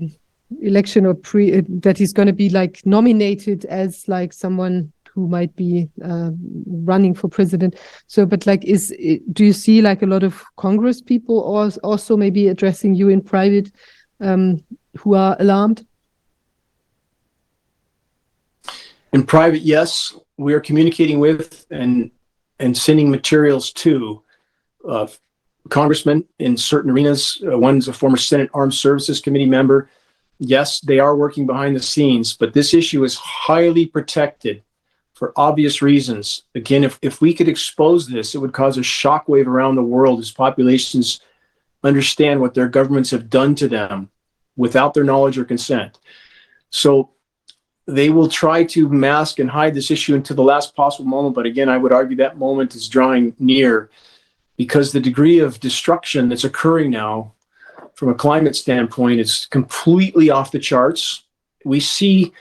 election 0.62 1.06
or 1.06 1.14
pre 1.14 1.58
uh, 1.58 1.62
that 1.68 1.98
he's 1.98 2.14
going 2.14 2.28
to 2.28 2.34
be 2.34 2.50
like 2.50 2.86
nominated 2.86 3.66
as 3.66 4.08
like 4.08 4.34
someone 4.34 4.92
who 5.14 5.28
might 5.28 5.54
be 5.56 5.90
uh, 6.04 6.30
running 6.66 7.14
for 7.14 7.28
president. 7.28 7.76
So, 8.08 8.26
but 8.26 8.48
like, 8.48 8.64
is 8.64 8.96
do 9.34 9.46
you 9.46 9.54
see 9.54 9.82
like 9.82 10.02
a 10.02 10.06
lot 10.06 10.24
of 10.24 10.44
Congress 10.56 11.02
people 11.02 11.40
or 11.40 11.70
also 11.84 12.16
maybe 12.16 12.48
addressing 12.48 12.96
you 12.96 13.10
in 13.10 13.22
private 13.22 13.72
um, 14.22 14.64
who 14.98 15.16
are 15.16 15.36
alarmed? 15.40 15.86
In 19.12 19.26
private, 19.26 19.62
yes, 19.62 20.16
we 20.42 20.54
are 20.54 20.60
communicating 20.60 21.20
with 21.20 21.66
and 21.72 22.12
and 22.60 22.78
sending 22.78 23.10
materials 23.10 23.72
to 23.72 24.22
uh, 24.88 25.08
congressmen 25.70 26.24
in 26.40 26.56
certain 26.58 26.92
arenas. 26.92 27.42
Uh, 27.46 27.58
one's 27.58 27.88
a 27.88 27.94
former 27.94 28.18
Senate 28.18 28.50
Armed 28.54 28.74
Services 28.74 29.20
Committee 29.20 29.46
member. 29.46 29.90
Yes, 30.40 30.80
they 30.80 31.00
are 31.00 31.16
working 31.16 31.46
behind 31.46 31.76
the 31.76 31.82
scenes, 31.82 32.36
but 32.36 32.54
this 32.54 32.74
issue 32.74 33.04
is 33.04 33.16
highly 33.16 33.86
protected 33.86 34.64
for 35.14 35.34
obvious 35.36 35.82
reasons. 35.84 36.44
Again, 36.56 36.84
if, 36.84 36.98
if 37.02 37.22
we 37.22 37.34
could 37.34 37.48
expose 37.48 38.08
this, 38.08 38.34
it 38.34 38.40
would 38.40 38.54
cause 38.54 38.78
a 38.78 38.82
shockwave 38.82 39.46
around 39.46 39.76
the 39.76 39.84
world 39.84 40.20
as 40.20 40.32
populations 40.32 41.20
understand 41.84 42.42
what 42.42 42.56
their 42.56 42.68
governments 42.68 43.12
have 43.12 43.30
done 43.30 43.54
to 43.56 43.68
them 43.68 44.10
without 44.56 44.94
their 44.94 45.04
knowledge 45.04 45.38
or 45.38 45.46
consent. 45.46 46.00
So 46.72 47.12
they 47.88 48.10
will 48.10 48.28
try 48.28 48.64
to 48.64 48.88
mask 48.90 49.40
and 49.40 49.50
hide 49.50 49.74
this 49.74 49.92
issue 49.92 50.16
until 50.16 50.36
the 50.36 50.44
last 50.44 50.76
possible 50.76 51.10
moment. 51.10 51.36
But 51.36 51.46
again, 51.46 51.70
I 51.70 51.78
would 51.78 51.92
argue 51.92 52.18
that 52.18 52.38
moment 52.38 52.76
is 52.76 52.88
drawing 52.88 53.36
near 53.40 53.90
because 54.58 54.92
the 54.92 55.00
degree 55.00 55.40
of 55.40 55.60
destruction 55.60 56.30
that's 56.30 56.44
occurring 56.44 56.92
now 56.92 57.34
from 57.96 58.10
a 58.10 58.16
climate 58.16 58.56
standpoint 58.56 59.20
is 59.20 59.48
completely 59.48 60.30
off 60.30 60.52
the 60.52 60.60
charts. 60.60 61.24
We 61.66 61.80
see 61.80 62.34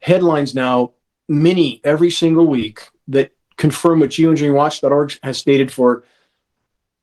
headlines 0.00 0.54
now, 0.54 0.92
many 1.28 1.80
every 1.84 2.10
single 2.10 2.46
week, 2.46 2.88
that 3.08 3.32
confirm 3.56 4.00
what 4.00 4.10
geoengineeringwatch.org 4.10 5.18
has 5.22 5.38
stated 5.38 5.72
for 5.72 6.04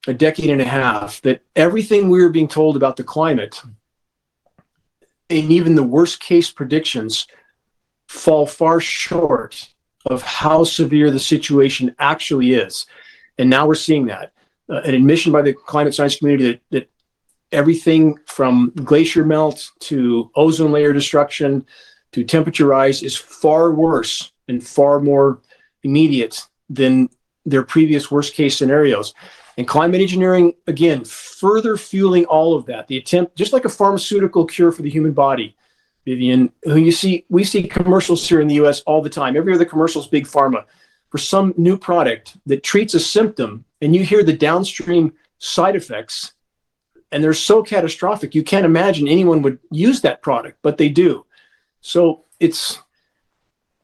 a 0.08 0.14
decade 0.14 0.50
and 0.50 0.62
a 0.62 0.66
half 0.66 1.22
that 1.22 1.42
everything 1.56 2.10
we 2.10 2.22
were 2.22 2.30
being 2.30 2.48
told 2.48 2.76
about 2.76 2.96
the 2.96 3.04
climate 3.04 3.62
and 5.30 5.52
even 5.52 5.76
the 5.76 5.84
worst 5.84 6.20
case 6.20 6.50
predictions 6.50 7.28
fall 8.10 8.48
far 8.48 8.82
short 8.82 9.70
of 10.08 10.24
how 10.24 10.64
severe 10.64 11.12
the 11.12 11.20
situation 11.20 11.96
actually 12.00 12.54
is. 12.54 12.88
And 13.38 13.50
now 13.50 13.68
we're 13.68 13.76
seeing 13.76 14.08
that. 14.08 14.34
Uh, 14.68 14.82
an 14.82 14.96
admission 14.96 15.32
by 15.32 15.44
the 15.44 15.54
climate 15.54 15.94
science 15.94 16.18
community 16.18 16.52
that, 16.52 16.62
that 16.72 16.90
everything 17.52 18.18
from 18.26 18.72
glacier 18.84 19.24
melt 19.24 19.70
to 19.80 20.32
ozone 20.36 20.72
layer 20.72 20.92
destruction 20.92 21.64
to 22.12 22.24
temperature 22.24 22.66
rise 22.66 23.04
is 23.04 23.16
far 23.16 23.72
worse 23.72 24.32
and 24.48 24.66
far 24.66 25.00
more 25.00 25.40
immediate 25.84 26.42
than 26.68 27.10
their 27.46 27.64
previous 27.64 28.10
worst 28.10 28.34
case 28.34 28.58
scenarios. 28.58 29.14
And 29.58 29.68
climate 29.68 30.02
engineering, 30.02 30.54
again, 30.66 31.06
further 31.06 31.78
fueling 31.78 32.26
all 32.26 32.56
of 32.56 32.66
that. 32.66 32.88
The 32.88 32.98
attempt, 32.98 33.36
just 33.36 33.54
like 33.54 33.66
a 33.66 33.70
pharmaceutical 33.70 34.46
cure 34.46 34.72
for 34.72 34.82
the 34.82 34.90
human 34.90 35.12
body, 35.12 35.56
Vivian, 36.10 36.52
who 36.64 36.78
you 36.78 36.92
see, 36.92 37.24
we 37.30 37.44
see 37.44 37.62
commercials 37.62 38.28
here 38.28 38.42
in 38.42 38.48
the 38.48 38.56
US 38.56 38.82
all 38.82 39.00
the 39.00 39.10
time. 39.10 39.38
Every 39.38 39.54
other 39.54 39.64
commercial 39.64 40.02
is 40.02 40.08
big 40.08 40.26
pharma 40.26 40.66
for 41.10 41.20
some 41.20 41.54
new 41.56 41.78
product 41.78 42.38
that 42.48 42.64
treats 42.64 42.96
a 42.96 43.00
symptom, 43.00 43.64
and 43.82 43.96
you 43.96 44.04
hear 44.04 44.24
the 44.24 44.34
downstream 44.34 45.14
side 45.38 45.76
effects, 45.76 46.34
and 47.12 47.24
they're 47.24 47.34
so 47.34 47.62
catastrophic, 47.62 48.34
you 48.34 48.44
can't 48.44 48.66
imagine 48.66 49.08
anyone 49.08 49.44
would 49.44 49.60
use 49.72 50.02
that 50.02 50.24
product, 50.24 50.58
but 50.64 50.80
they 50.80 50.90
do. 50.90 51.26
So 51.82 52.26
it's 52.40 52.80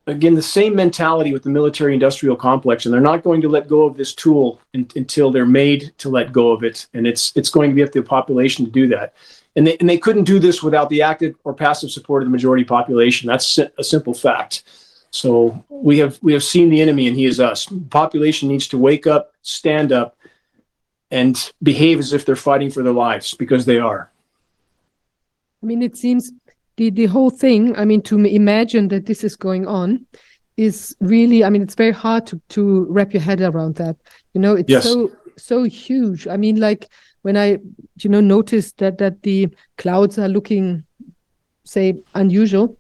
again 0.08 0.34
the 0.34 0.42
same 0.42 0.76
mentality 0.76 1.32
with 1.32 1.44
the 1.44 1.50
military 1.50 1.94
industrial 1.94 2.36
complex 2.36 2.86
and 2.86 2.94
they're 2.94 3.02
not 3.02 3.24
going 3.24 3.42
to 3.42 3.50
let 3.50 3.68
go 3.68 3.84
of 3.84 3.98
this 3.98 4.14
tool 4.14 4.62
in, 4.74 4.88
until 4.96 5.32
they're 5.32 5.48
made 5.48 5.92
to 5.98 6.10
let 6.10 6.32
go 6.32 6.52
of 6.52 6.64
it 6.64 6.86
and 6.94 7.08
it's 7.08 7.34
it's 7.36 7.50
going 7.50 7.72
to 7.72 7.76
be 7.76 7.82
up 7.82 7.92
to 7.92 8.02
the 8.02 8.08
population 8.08 8.66
to 8.66 8.72
do 8.72 8.88
that 8.88 9.16
and 9.56 9.66
they, 9.68 9.78
and 9.78 9.90
they 9.90 9.98
couldn't 9.98 10.26
do 10.26 10.40
this 10.40 10.62
without 10.62 10.90
the 10.90 11.02
active 11.02 11.36
or 11.44 11.54
passive 11.54 11.92
support 11.92 12.22
of 12.24 12.28
the 12.28 12.32
majority 12.32 12.64
population. 12.64 13.28
That's 13.28 13.58
a 13.58 13.84
simple 13.84 14.14
fact. 14.14 14.64
So 15.12 15.64
we 15.70 15.98
have 16.00 16.20
we 16.22 16.34
have 16.34 16.44
seen 16.44 16.70
the 16.70 16.82
enemy 16.82 17.08
and 17.08 17.16
he 17.16 17.26
is 17.26 17.40
us. 17.40 17.68
Population 17.90 18.50
needs 18.50 18.68
to 18.70 18.78
wake 18.78 19.08
up 19.08 19.32
stand 19.42 19.92
up 19.94 20.18
and 21.12 21.52
behave 21.64 22.00
as 22.00 22.12
if 22.12 22.26
they're 22.26 22.36
fighting 22.36 22.70
for 22.72 22.84
their 22.84 22.94
lives 22.94 23.34
because 23.36 23.66
they 23.66 23.80
are. 23.80 24.12
I 25.64 25.66
mean 25.68 25.82
it 25.82 25.96
seems 25.96 26.32
the 26.78 26.90
the 26.90 27.06
whole 27.06 27.30
thing 27.30 27.76
i 27.78 27.86
mean 27.86 28.02
to 28.02 28.20
imagine 28.20 28.90
that 28.90 29.06
this 29.06 29.24
is 29.24 29.38
going 29.38 29.66
on 29.66 30.06
is 30.58 30.96
really 31.00 31.44
i 31.46 31.50
mean 31.50 31.62
it's 31.62 31.76
very 31.76 31.94
hard 31.94 32.28
to 32.28 32.42
to 32.50 32.86
wrap 32.90 33.14
your 33.14 33.22
head 33.22 33.40
around 33.42 33.76
that. 33.76 33.96
You 34.34 34.42
know 34.42 34.56
it's 34.56 34.70
Yes. 34.70 34.84
so 34.84 35.12
so 35.38 35.64
huge. 35.64 36.28
I 36.28 36.38
mean 36.38 36.60
like 36.60 36.90
when 37.26 37.36
i 37.36 37.58
you 38.02 38.10
know 38.10 38.22
noticed 38.22 38.78
that 38.78 38.98
that 38.98 39.22
the 39.24 39.48
clouds 39.78 40.20
are 40.20 40.30
looking 40.30 40.84
say 41.66 41.94
unusual 42.14 42.78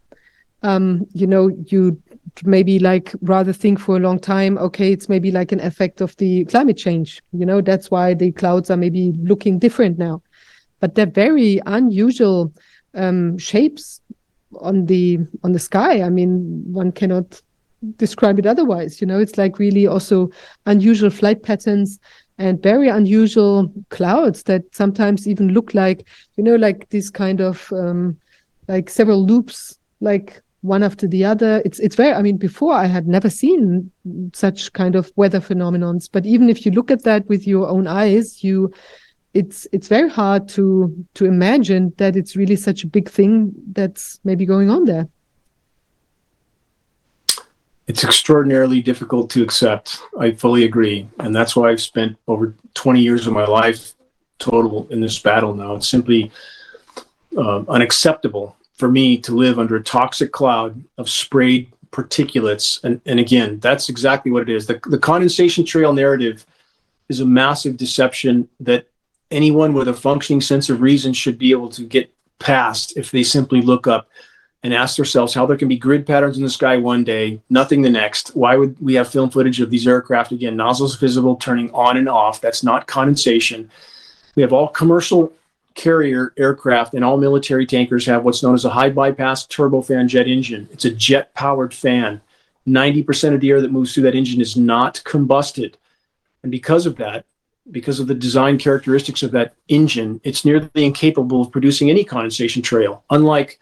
um 0.61 1.05
you 1.13 1.27
know 1.27 1.49
you 1.67 2.01
maybe 2.43 2.79
like 2.79 3.13
rather 3.21 3.53
think 3.53 3.79
for 3.79 3.95
a 3.97 3.99
long 4.07 4.19
time 4.19 4.57
okay 4.57 4.91
it's 4.91 5.09
maybe 5.09 5.31
like 5.31 5.51
an 5.51 5.59
effect 5.61 6.01
of 6.01 6.15
the 6.17 6.45
climate 6.45 6.77
change 6.77 7.21
you 7.31 7.45
know 7.45 7.61
that's 7.61 7.89
why 7.89 8.13
the 8.13 8.31
clouds 8.33 8.69
are 8.69 8.77
maybe 8.77 9.13
looking 9.31 9.57
different 9.57 9.97
now 9.97 10.21
but 10.79 10.95
they're 10.95 11.05
very 11.05 11.59
unusual 11.65 12.53
um, 12.93 13.37
shapes 13.37 14.01
on 14.61 14.85
the 14.85 15.19
on 15.43 15.51
the 15.51 15.59
sky. 15.59 16.01
I 16.01 16.09
mean, 16.09 16.63
one 16.71 16.91
cannot 16.91 17.41
describe 17.97 18.39
it 18.39 18.45
otherwise. 18.45 19.01
You 19.01 19.07
know, 19.07 19.19
it's 19.19 19.37
like 19.37 19.59
really 19.59 19.87
also 19.87 20.29
unusual 20.65 21.09
flight 21.09 21.43
patterns 21.43 21.99
and 22.37 22.61
very 22.61 22.89
unusual 22.89 23.71
clouds 23.89 24.43
that 24.43 24.63
sometimes 24.73 25.27
even 25.27 25.49
look 25.49 25.73
like 25.73 26.07
you 26.35 26.43
know 26.43 26.55
like 26.55 26.89
these 26.89 27.09
kind 27.09 27.41
of 27.41 27.71
um, 27.71 28.17
like 28.67 28.89
several 28.89 29.25
loops 29.25 29.77
like 30.01 30.41
one 30.61 30.83
after 30.83 31.07
the 31.07 31.23
other 31.23 31.61
it's 31.63 31.79
it's 31.79 31.95
very 31.95 32.11
i 32.11 32.21
mean 32.21 32.37
before 32.37 32.73
i 32.73 32.85
had 32.85 33.07
never 33.07 33.29
seen 33.29 33.91
such 34.33 34.73
kind 34.73 34.95
of 34.95 35.11
weather 35.15 35.39
phenomenons 35.39 36.09
but 36.11 36.25
even 36.25 36.49
if 36.49 36.65
you 36.65 36.71
look 36.71 36.89
at 36.89 37.03
that 37.03 37.25
with 37.27 37.45
your 37.45 37.69
own 37.69 37.85
eyes 37.85 38.43
you 38.43 38.73
it's 39.35 39.67
it's 39.73 39.89
very 39.89 40.09
hard 40.09 40.47
to 40.47 41.05
to 41.13 41.25
imagine 41.25 41.93
that 41.97 42.15
it's 42.15 42.35
really 42.37 42.55
such 42.55 42.83
a 42.83 42.87
big 42.87 43.09
thing 43.09 43.53
that's 43.73 44.17
maybe 44.23 44.45
going 44.45 44.69
on 44.69 44.85
there. 44.85 45.07
It's 47.87 48.03
extraordinarily 48.03 48.81
difficult 48.81 49.29
to 49.31 49.43
accept. 49.43 49.99
I 50.19 50.31
fully 50.31 50.63
agree. 50.63 51.07
And 51.19 51.35
that's 51.35 51.55
why 51.55 51.69
I've 51.69 51.81
spent 51.81 52.17
over 52.27 52.55
20 52.73 52.99
years 52.99 53.27
of 53.27 53.33
my 53.33 53.45
life 53.45 53.93
total 54.39 54.87
in 54.89 55.01
this 55.01 55.19
battle 55.19 55.53
now. 55.53 55.75
It's 55.75 55.87
simply 55.87 56.31
uh, 57.37 57.63
unacceptable 57.67 58.57
for 58.73 58.89
me 58.89 59.17
to 59.19 59.33
live 59.33 59.59
under 59.59 59.75
a 59.75 59.83
toxic 59.83 60.31
cloud 60.31 60.83
of 60.97 61.09
sprayed 61.09 61.71
particulates. 61.91 62.83
And, 62.83 62.99
and 63.05 63.19
again, 63.19 63.59
that's 63.59 63.87
exactly 63.87 64.31
what 64.31 64.43
it 64.43 64.49
is. 64.49 64.65
The, 64.65 64.79
the 64.87 64.99
condensation 64.99 65.63
trail 65.63 65.93
narrative 65.93 66.45
is 67.07 67.19
a 67.19 67.25
massive 67.25 67.77
deception 67.77 68.49
that 68.59 68.87
anyone 69.31 69.73
with 69.73 69.87
a 69.87 69.93
functioning 69.93 70.41
sense 70.41 70.69
of 70.69 70.81
reason 70.81 71.13
should 71.13 71.37
be 71.37 71.51
able 71.51 71.69
to 71.69 71.83
get 71.83 72.11
past 72.39 72.97
if 72.97 73.11
they 73.11 73.23
simply 73.23 73.61
look 73.61 73.87
up 73.87 74.09
and 74.65 74.73
ask 74.73 74.97
ourselves 74.97 75.31
how 75.31 75.45
there 75.45 75.57
can 75.57 75.67
be 75.67 75.77
grid 75.77 76.07
patterns 76.07 76.37
in 76.37 76.43
the 76.43 76.49
sky 76.49 76.75
one 76.75 77.03
day, 77.03 77.39
nothing 77.51 77.83
the 77.83 77.89
next. 77.89 78.29
Why 78.29 78.55
would 78.55 78.75
we 78.81 78.95
have 78.95 79.07
film 79.07 79.29
footage 79.29 79.61
of 79.61 79.69
these 79.69 79.87
aircraft 79.87 80.31
again, 80.31 80.55
nozzles 80.55 80.95
visible, 80.95 81.35
turning 81.35 81.69
on 81.69 81.97
and 81.97 82.09
off? 82.09 82.41
That's 82.41 82.63
not 82.63 82.87
condensation. 82.87 83.69
We 84.33 84.41
have 84.41 84.53
all 84.53 84.67
commercial 84.67 85.31
carrier 85.75 86.33
aircraft 86.35 86.95
and 86.95 87.05
all 87.05 87.17
military 87.17 87.67
tankers 87.67 88.07
have 88.07 88.23
what's 88.23 88.41
known 88.41 88.55
as 88.55 88.65
a 88.65 88.71
high 88.71 88.89
bypass 88.89 89.45
turbofan 89.45 90.07
jet 90.07 90.27
engine. 90.27 90.67
It's 90.71 90.85
a 90.85 90.91
jet 90.91 91.31
powered 91.35 91.71
fan. 91.71 92.19
90% 92.67 93.35
of 93.35 93.41
the 93.41 93.51
air 93.51 93.61
that 93.61 93.71
moves 93.71 93.93
through 93.93 94.03
that 94.03 94.15
engine 94.15 94.41
is 94.41 94.57
not 94.57 94.99
combusted. 95.05 95.75
And 96.41 96.51
because 96.51 96.87
of 96.87 96.95
that, 96.95 97.25
because 97.69 97.99
of 97.99 98.07
the 98.07 98.15
design 98.15 98.57
characteristics 98.57 99.21
of 99.21 99.29
that 99.33 99.53
engine, 99.67 100.21
it's 100.23 100.43
nearly 100.43 100.69
incapable 100.75 101.43
of 101.43 101.51
producing 101.51 101.91
any 101.91 102.03
condensation 102.03 102.63
trail, 102.63 103.03
unlike 103.11 103.59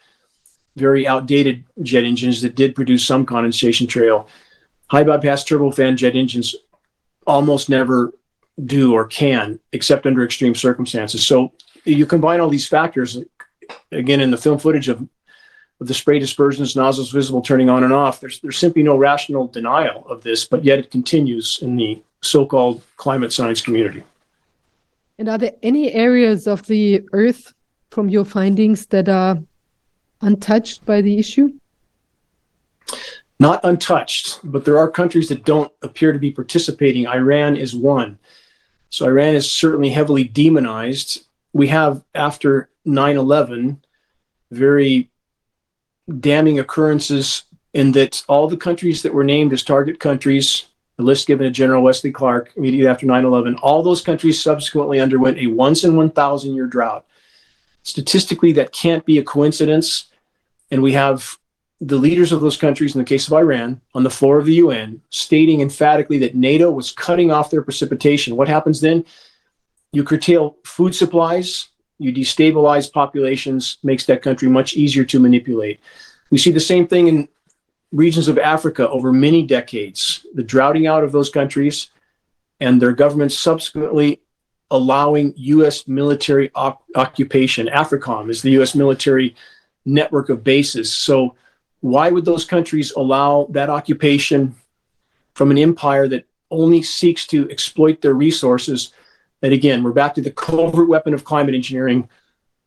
very 0.75 1.07
outdated 1.07 1.63
jet 1.81 2.03
engines 2.03 2.41
that 2.41 2.55
did 2.55 2.75
produce 2.75 3.05
some 3.05 3.25
condensation 3.25 3.87
trail. 3.87 4.27
High 4.89 5.03
bypass 5.03 5.43
turbofan 5.43 5.95
jet 5.95 6.15
engines 6.15 6.55
almost 7.25 7.69
never 7.69 8.13
do 8.65 8.93
or 8.93 9.07
can, 9.07 9.59
except 9.71 10.05
under 10.05 10.23
extreme 10.23 10.55
circumstances. 10.55 11.25
So 11.25 11.53
you 11.85 12.05
combine 12.05 12.39
all 12.39 12.49
these 12.49 12.67
factors, 12.67 13.17
again, 13.91 14.19
in 14.19 14.31
the 14.31 14.37
film 14.37 14.59
footage 14.59 14.89
of, 14.89 15.07
of 15.81 15.87
the 15.87 15.93
spray 15.93 16.19
dispersions, 16.19 16.75
nozzles 16.75 17.11
visible 17.11 17.41
turning 17.41 17.69
on 17.69 17.83
and 17.83 17.93
off, 17.93 18.19
there's, 18.19 18.39
there's 18.39 18.57
simply 18.57 18.83
no 18.83 18.95
rational 18.97 19.47
denial 19.47 20.07
of 20.07 20.21
this, 20.23 20.45
but 20.45 20.63
yet 20.63 20.79
it 20.79 20.91
continues 20.91 21.59
in 21.61 21.75
the 21.75 22.01
so-called 22.21 22.83
climate 22.97 23.33
science 23.33 23.61
community. 23.61 24.03
And 25.19 25.29
are 25.29 25.37
there 25.37 25.53
any 25.61 25.91
areas 25.93 26.47
of 26.47 26.65
the 26.67 27.03
Earth 27.11 27.53
from 27.91 28.09
your 28.09 28.25
findings 28.25 28.87
that 28.87 29.09
are 29.09 29.37
untouched 30.23 30.85
by 30.85 31.01
the 31.01 31.17
issue? 31.17 31.53
Not 33.39 33.61
untouched, 33.63 34.39
but 34.43 34.65
there 34.65 34.77
are 34.77 34.89
countries 34.89 35.29
that 35.29 35.45
don't 35.45 35.71
appear 35.81 36.13
to 36.13 36.19
be 36.19 36.31
participating. 36.31 37.07
Iran 37.07 37.55
is 37.55 37.75
one. 37.75 38.17
So 38.89 39.05
Iran 39.05 39.35
is 39.35 39.51
certainly 39.51 39.89
heavily 39.89 40.23
demonized. 40.23 41.25
We 41.51 41.67
have, 41.67 42.03
after 42.15 42.69
9 42.85 43.17
11, 43.17 43.83
very 44.51 45.09
damning 46.19 46.59
occurrences 46.59 47.43
in 47.73 47.91
that 47.93 48.23
all 48.27 48.47
the 48.47 48.57
countries 48.57 49.01
that 49.01 49.13
were 49.13 49.23
named 49.23 49.51
as 49.51 49.63
target 49.63 49.99
countries 49.99 50.65
the 50.97 51.03
list 51.03 51.27
given 51.27 51.45
to 51.45 51.51
General 51.51 51.83
Wesley 51.83 52.11
Clark 52.11 52.51
immediately 52.55 52.87
after 52.87 53.05
9 53.05 53.25
11, 53.25 53.55
all 53.57 53.81
those 53.81 54.01
countries 54.01 54.41
subsequently 54.41 54.99
underwent 54.99 55.39
a 55.39 55.47
once 55.47 55.83
in 55.83 55.95
1,000 55.95 56.53
year 56.53 56.67
drought. 56.67 57.05
Statistically, 57.83 58.51
that 58.53 58.71
can't 58.71 59.05
be 59.05 59.17
a 59.17 59.23
coincidence. 59.23 60.05
And 60.71 60.81
we 60.81 60.93
have 60.93 61.37
the 61.81 61.97
leaders 61.97 62.31
of 62.31 62.41
those 62.41 62.57
countries, 62.57 62.95
in 62.95 62.99
the 62.99 63.05
case 63.05 63.27
of 63.27 63.33
Iran, 63.33 63.81
on 63.93 64.03
the 64.03 64.09
floor 64.09 64.37
of 64.37 64.45
the 64.45 64.55
UN, 64.55 65.01
stating 65.09 65.61
emphatically 65.61 66.17
that 66.19 66.35
NATO 66.35 66.71
was 66.71 66.91
cutting 66.91 67.31
off 67.31 67.49
their 67.49 67.61
precipitation. 67.61 68.35
What 68.35 68.47
happens 68.47 68.79
then? 68.79 69.05
You 69.91 70.03
curtail 70.03 70.57
food 70.63 70.95
supplies, 70.95 71.67
you 71.99 72.13
destabilize 72.13 72.91
populations, 72.91 73.77
makes 73.83 74.05
that 74.05 74.21
country 74.21 74.49
much 74.49 74.75
easier 74.75 75.03
to 75.05 75.19
manipulate. 75.19 75.79
We 76.31 76.37
see 76.37 76.51
the 76.51 76.59
same 76.59 76.87
thing 76.87 77.07
in 77.07 77.27
regions 77.91 78.27
of 78.27 78.39
Africa 78.39 78.89
over 78.89 79.13
many 79.13 79.43
decades, 79.43 80.25
the 80.33 80.43
droughting 80.43 80.87
out 80.87 81.03
of 81.03 81.11
those 81.11 81.29
countries 81.29 81.89
and 82.59 82.81
their 82.81 82.93
governments 82.93 83.37
subsequently 83.37 84.21
allowing 84.71 85.33
U.S. 85.37 85.87
military 85.87 86.49
op- 86.55 86.83
occupation. 86.95 87.67
AFRICOM 87.67 88.29
is 88.29 88.41
the 88.41 88.51
U.S. 88.51 88.73
military 88.73 89.35
network 89.85 90.29
of 90.29 90.43
bases. 90.43 90.91
So, 90.91 91.35
why 91.81 92.09
would 92.09 92.25
those 92.25 92.45
countries 92.45 92.91
allow 92.91 93.47
that 93.51 93.69
occupation 93.69 94.55
from 95.33 95.51
an 95.51 95.57
empire 95.57 96.07
that 96.07 96.25
only 96.49 96.81
seeks 96.81 97.27
to 97.27 97.49
exploit 97.49 98.01
their 98.01 98.13
resources? 98.13 98.93
And 99.41 99.51
again, 99.51 99.83
we're 99.83 99.91
back 99.91 100.13
to 100.15 100.21
the 100.21 100.31
covert 100.31 100.87
weapon 100.87 101.13
of 101.13 101.25
climate 101.25 101.55
engineering, 101.55 102.07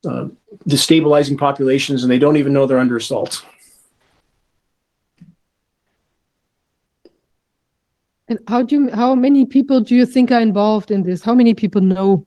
uh, 0.06 0.28
destabilizing 0.68 1.38
populations, 1.38 2.02
and 2.02 2.12
they 2.12 2.18
don't 2.18 2.36
even 2.36 2.52
know 2.52 2.66
they're 2.66 2.78
under 2.78 2.98
assault. 2.98 3.42
And 8.28 8.38
how 8.48 8.62
do 8.62 8.74
you, 8.74 8.90
how 8.90 9.14
many 9.14 9.46
people 9.46 9.80
do 9.80 9.94
you 9.94 10.04
think 10.04 10.30
are 10.32 10.40
involved 10.40 10.90
in 10.90 11.04
this? 11.04 11.22
How 11.22 11.34
many 11.34 11.54
people 11.54 11.80
know, 11.80 12.26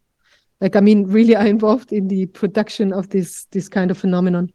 like, 0.61 0.75
I 0.75 0.79
mean, 0.79 1.05
really 1.05 1.35
are 1.35 1.45
involved 1.45 1.91
in 1.91 2.07
the 2.07 2.25
production 2.27 2.93
of 2.93 3.09
this 3.09 3.45
this 3.51 3.67
kind 3.67 3.91
of 3.91 3.97
phenomenon? 3.97 4.51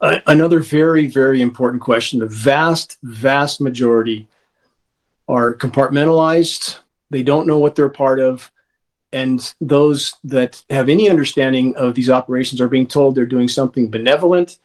Another 0.00 0.60
very 0.60 1.06
very 1.06 1.40
important 1.42 1.82
question. 1.82 2.18
The 2.20 2.26
vast 2.26 2.98
vast 3.02 3.60
majority 3.60 4.28
are 5.28 5.54
compartmentalized. 5.54 6.78
They 7.10 7.22
don't 7.22 7.46
know 7.46 7.58
what 7.58 7.74
they're 7.74 7.88
part 7.88 8.20
of, 8.20 8.50
and 9.12 9.54
those 9.60 10.14
that 10.24 10.62
have 10.70 10.88
any 10.88 11.08
understanding 11.08 11.74
of 11.76 11.94
these 11.94 12.10
operations 12.10 12.60
are 12.60 12.68
being 12.68 12.86
told 12.86 13.14
they're 13.14 13.26
doing 13.26 13.48
something 13.48 13.90
benevolent, 13.90 14.58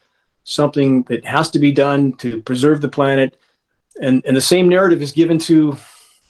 something 0.44 1.04
that 1.04 1.26
has 1.26 1.50
to 1.52 1.60
be 1.60 1.72
done 1.72 2.14
to 2.14 2.42
preserve 2.42 2.82
the 2.82 2.90
planet 2.90 3.38
and 4.00 4.24
and 4.26 4.36
the 4.36 4.42
same 4.42 4.70
narrative 4.70 5.02
is 5.02 5.12
given 5.12 5.38
to 5.38 5.78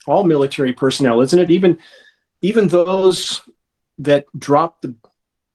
all 0.08 0.24
military 0.24 0.74
personnel, 0.74 1.22
isn't 1.22 1.40
it? 1.40 1.52
Even 1.52 1.78
even 2.42 2.68
those 2.68 3.42
that 4.00 4.26
drop 4.38 4.82
the 4.82 4.96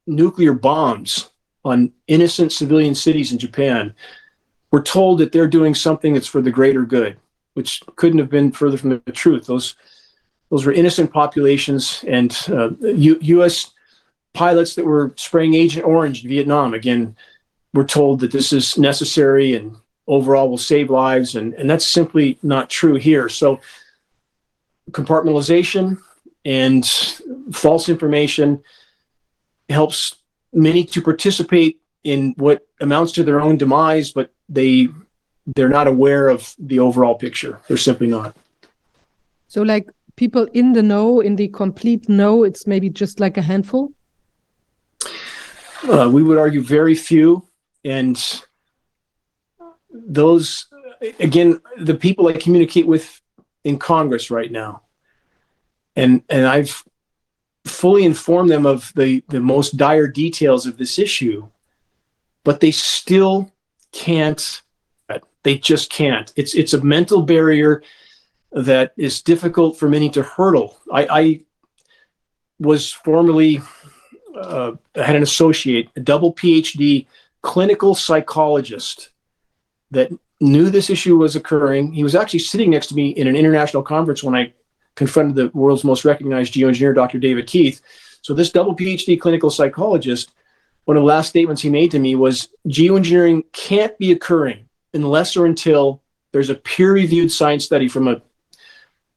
nuclear 0.06 0.52
bombs 0.52 1.30
on 1.66 1.92
innocent 2.06 2.52
civilian 2.52 2.94
cities 2.94 3.32
in 3.32 3.38
Japan 3.38 3.94
were 4.70 4.82
told 4.82 5.18
that 5.18 5.32
they're 5.32 5.48
doing 5.48 5.74
something 5.74 6.14
that's 6.14 6.26
for 6.26 6.40
the 6.40 6.50
greater 6.50 6.84
good, 6.84 7.18
which 7.54 7.82
couldn't 7.96 8.18
have 8.18 8.30
been 8.30 8.52
further 8.52 8.78
from 8.78 8.90
the 8.90 9.12
truth. 9.12 9.46
Those 9.46 9.74
those 10.50 10.64
were 10.64 10.72
innocent 10.72 11.12
populations, 11.12 12.04
and 12.06 12.38
uh, 12.48 12.70
U- 12.80 13.18
U.S. 13.20 13.72
pilots 14.32 14.76
that 14.76 14.84
were 14.84 15.12
spraying 15.16 15.54
Agent 15.54 15.84
Orange 15.84 16.22
in 16.22 16.30
Vietnam 16.30 16.72
again 16.72 17.16
were 17.74 17.84
told 17.84 18.20
that 18.20 18.30
this 18.30 18.52
is 18.52 18.78
necessary 18.78 19.54
and 19.54 19.76
overall 20.06 20.48
will 20.48 20.58
save 20.58 20.88
lives 20.88 21.34
and, 21.34 21.52
and 21.54 21.68
that's 21.68 21.86
simply 21.86 22.38
not 22.42 22.70
true 22.70 22.94
here 22.94 23.28
so 23.28 23.60
compartmentalization 24.92 25.98
and 26.44 26.86
false 27.52 27.88
information 27.88 28.62
helps 29.68 30.14
many 30.56 30.82
to 30.84 31.00
participate 31.00 31.80
in 32.02 32.34
what 32.38 32.66
amounts 32.80 33.12
to 33.12 33.22
their 33.22 33.40
own 33.40 33.56
demise 33.56 34.12
but 34.12 34.32
they 34.48 34.88
they're 35.54 35.68
not 35.68 35.86
aware 35.86 36.28
of 36.28 36.54
the 36.58 36.80
overall 36.80 37.14
picture. 37.14 37.60
They're 37.68 37.76
simply 37.76 38.08
not. 38.08 38.36
So 39.46 39.62
like 39.62 39.88
people 40.16 40.48
in 40.54 40.72
the 40.72 40.82
know 40.82 41.20
in 41.20 41.36
the 41.36 41.46
complete 41.48 42.08
know 42.08 42.42
it's 42.42 42.66
maybe 42.66 42.90
just 42.90 43.20
like 43.20 43.36
a 43.36 43.42
handful? 43.42 43.92
Uh, 45.88 46.10
we 46.12 46.24
would 46.24 46.38
argue 46.38 46.62
very 46.62 46.96
few. 46.96 47.46
And 47.84 48.18
those 49.90 50.66
again 51.20 51.60
the 51.78 51.94
people 51.94 52.28
i 52.28 52.32
communicate 52.32 52.86
with 52.86 53.20
in 53.64 53.78
congress 53.78 54.30
right 54.30 54.52
now 54.52 54.82
and 55.94 56.22
and 56.28 56.46
i've 56.46 56.82
fully 57.66 58.04
inform 58.04 58.48
them 58.48 58.66
of 58.66 58.92
the 58.94 59.22
the 59.28 59.40
most 59.40 59.76
dire 59.76 60.06
details 60.06 60.66
of 60.66 60.76
this 60.76 60.98
issue 60.98 61.46
but 62.44 62.60
they 62.60 62.70
still 62.70 63.50
can't 63.92 64.62
they 65.42 65.58
just 65.58 65.90
can't 65.90 66.32
it's 66.36 66.54
it's 66.54 66.74
a 66.74 66.84
mental 66.84 67.22
barrier 67.22 67.82
that 68.52 68.92
is 68.96 69.22
difficult 69.22 69.78
for 69.78 69.88
many 69.88 70.08
to 70.08 70.22
hurdle 70.22 70.78
i 70.92 71.06
i 71.10 71.40
was 72.58 72.90
formerly 72.90 73.60
uh, 74.38 74.72
I 74.96 75.02
had 75.02 75.16
an 75.16 75.22
associate 75.22 75.90
a 75.96 76.00
double 76.00 76.34
phd 76.34 77.06
clinical 77.42 77.94
psychologist 77.94 79.10
that 79.90 80.10
knew 80.40 80.68
this 80.70 80.90
issue 80.90 81.16
was 81.16 81.36
occurring. 81.36 81.92
He 81.92 82.02
was 82.02 82.14
actually 82.14 82.40
sitting 82.40 82.70
next 82.70 82.88
to 82.88 82.94
me 82.94 83.10
in 83.10 83.26
an 83.26 83.36
international 83.36 83.82
conference 83.82 84.22
when 84.22 84.34
I 84.34 84.52
confronted 84.96 85.36
the 85.36 85.56
world's 85.56 85.84
most 85.84 86.04
recognized 86.04 86.54
geoengineer, 86.54 86.94
Dr. 86.94 87.18
David 87.18 87.46
Keith. 87.46 87.80
So 88.22 88.34
this 88.34 88.50
double 88.50 88.74
PhD 88.74 89.20
clinical 89.20 89.50
psychologist, 89.50 90.32
one 90.86 90.96
of 90.96 91.02
the 91.02 91.06
last 91.06 91.28
statements 91.28 91.62
he 91.62 91.70
made 91.70 91.90
to 91.92 91.98
me 91.98 92.16
was 92.16 92.48
geoengineering 92.68 93.44
can't 93.52 93.96
be 93.98 94.12
occurring 94.12 94.68
unless 94.94 95.36
or 95.36 95.46
until 95.46 96.02
there's 96.32 96.50
a 96.50 96.54
peer-reviewed 96.54 97.30
science 97.30 97.64
study 97.64 97.88
from 97.88 98.08
a 98.08 98.20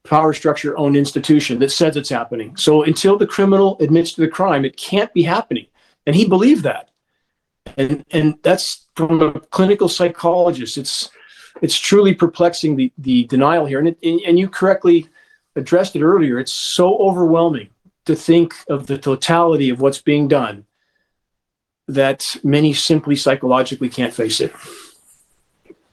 power 0.03 0.33
structure 0.33 0.77
owned 0.77 0.95
institution 0.95 1.59
that 1.59 1.71
says 1.71 1.95
it's 1.95 2.09
happening. 2.09 2.55
So 2.55 2.83
until 2.83 3.17
the 3.17 3.27
criminal 3.27 3.77
admits 3.79 4.13
to 4.13 4.21
the 4.21 4.27
crime, 4.27 4.65
it 4.65 4.77
can't 4.77 5.13
be 5.13 5.23
happening. 5.23 5.67
And 6.05 6.15
he 6.15 6.25
believed 6.25 6.63
that. 6.63 6.89
And 7.77 8.03
and 8.11 8.35
that's 8.41 8.87
from 8.95 9.21
a 9.21 9.39
clinical 9.39 9.87
psychologist. 9.89 10.77
It's 10.77 11.09
it's 11.61 11.77
truly 11.77 12.13
perplexing 12.15 12.75
the 12.75 12.91
the 12.97 13.25
denial 13.25 13.65
here, 13.65 13.79
and 13.79 13.89
it, 13.89 13.97
and 14.01 14.39
you 14.39 14.49
correctly 14.49 15.07
addressed 15.59 15.95
it 15.95 16.03
earlier. 16.03 16.39
It's 16.39 16.51
so 16.51 16.97
overwhelming 16.97 17.69
to 18.05 18.15
think 18.15 18.55
of 18.67 18.87
the 18.87 18.97
totality 18.97 19.69
of 19.69 19.81
what's 19.81 20.01
being 20.01 20.27
done 20.27 20.65
that 21.87 22.35
many 22.43 22.73
simply 22.73 23.15
psychologically 23.15 23.89
can't 23.89 24.13
face 24.13 24.39
it. 24.39 24.53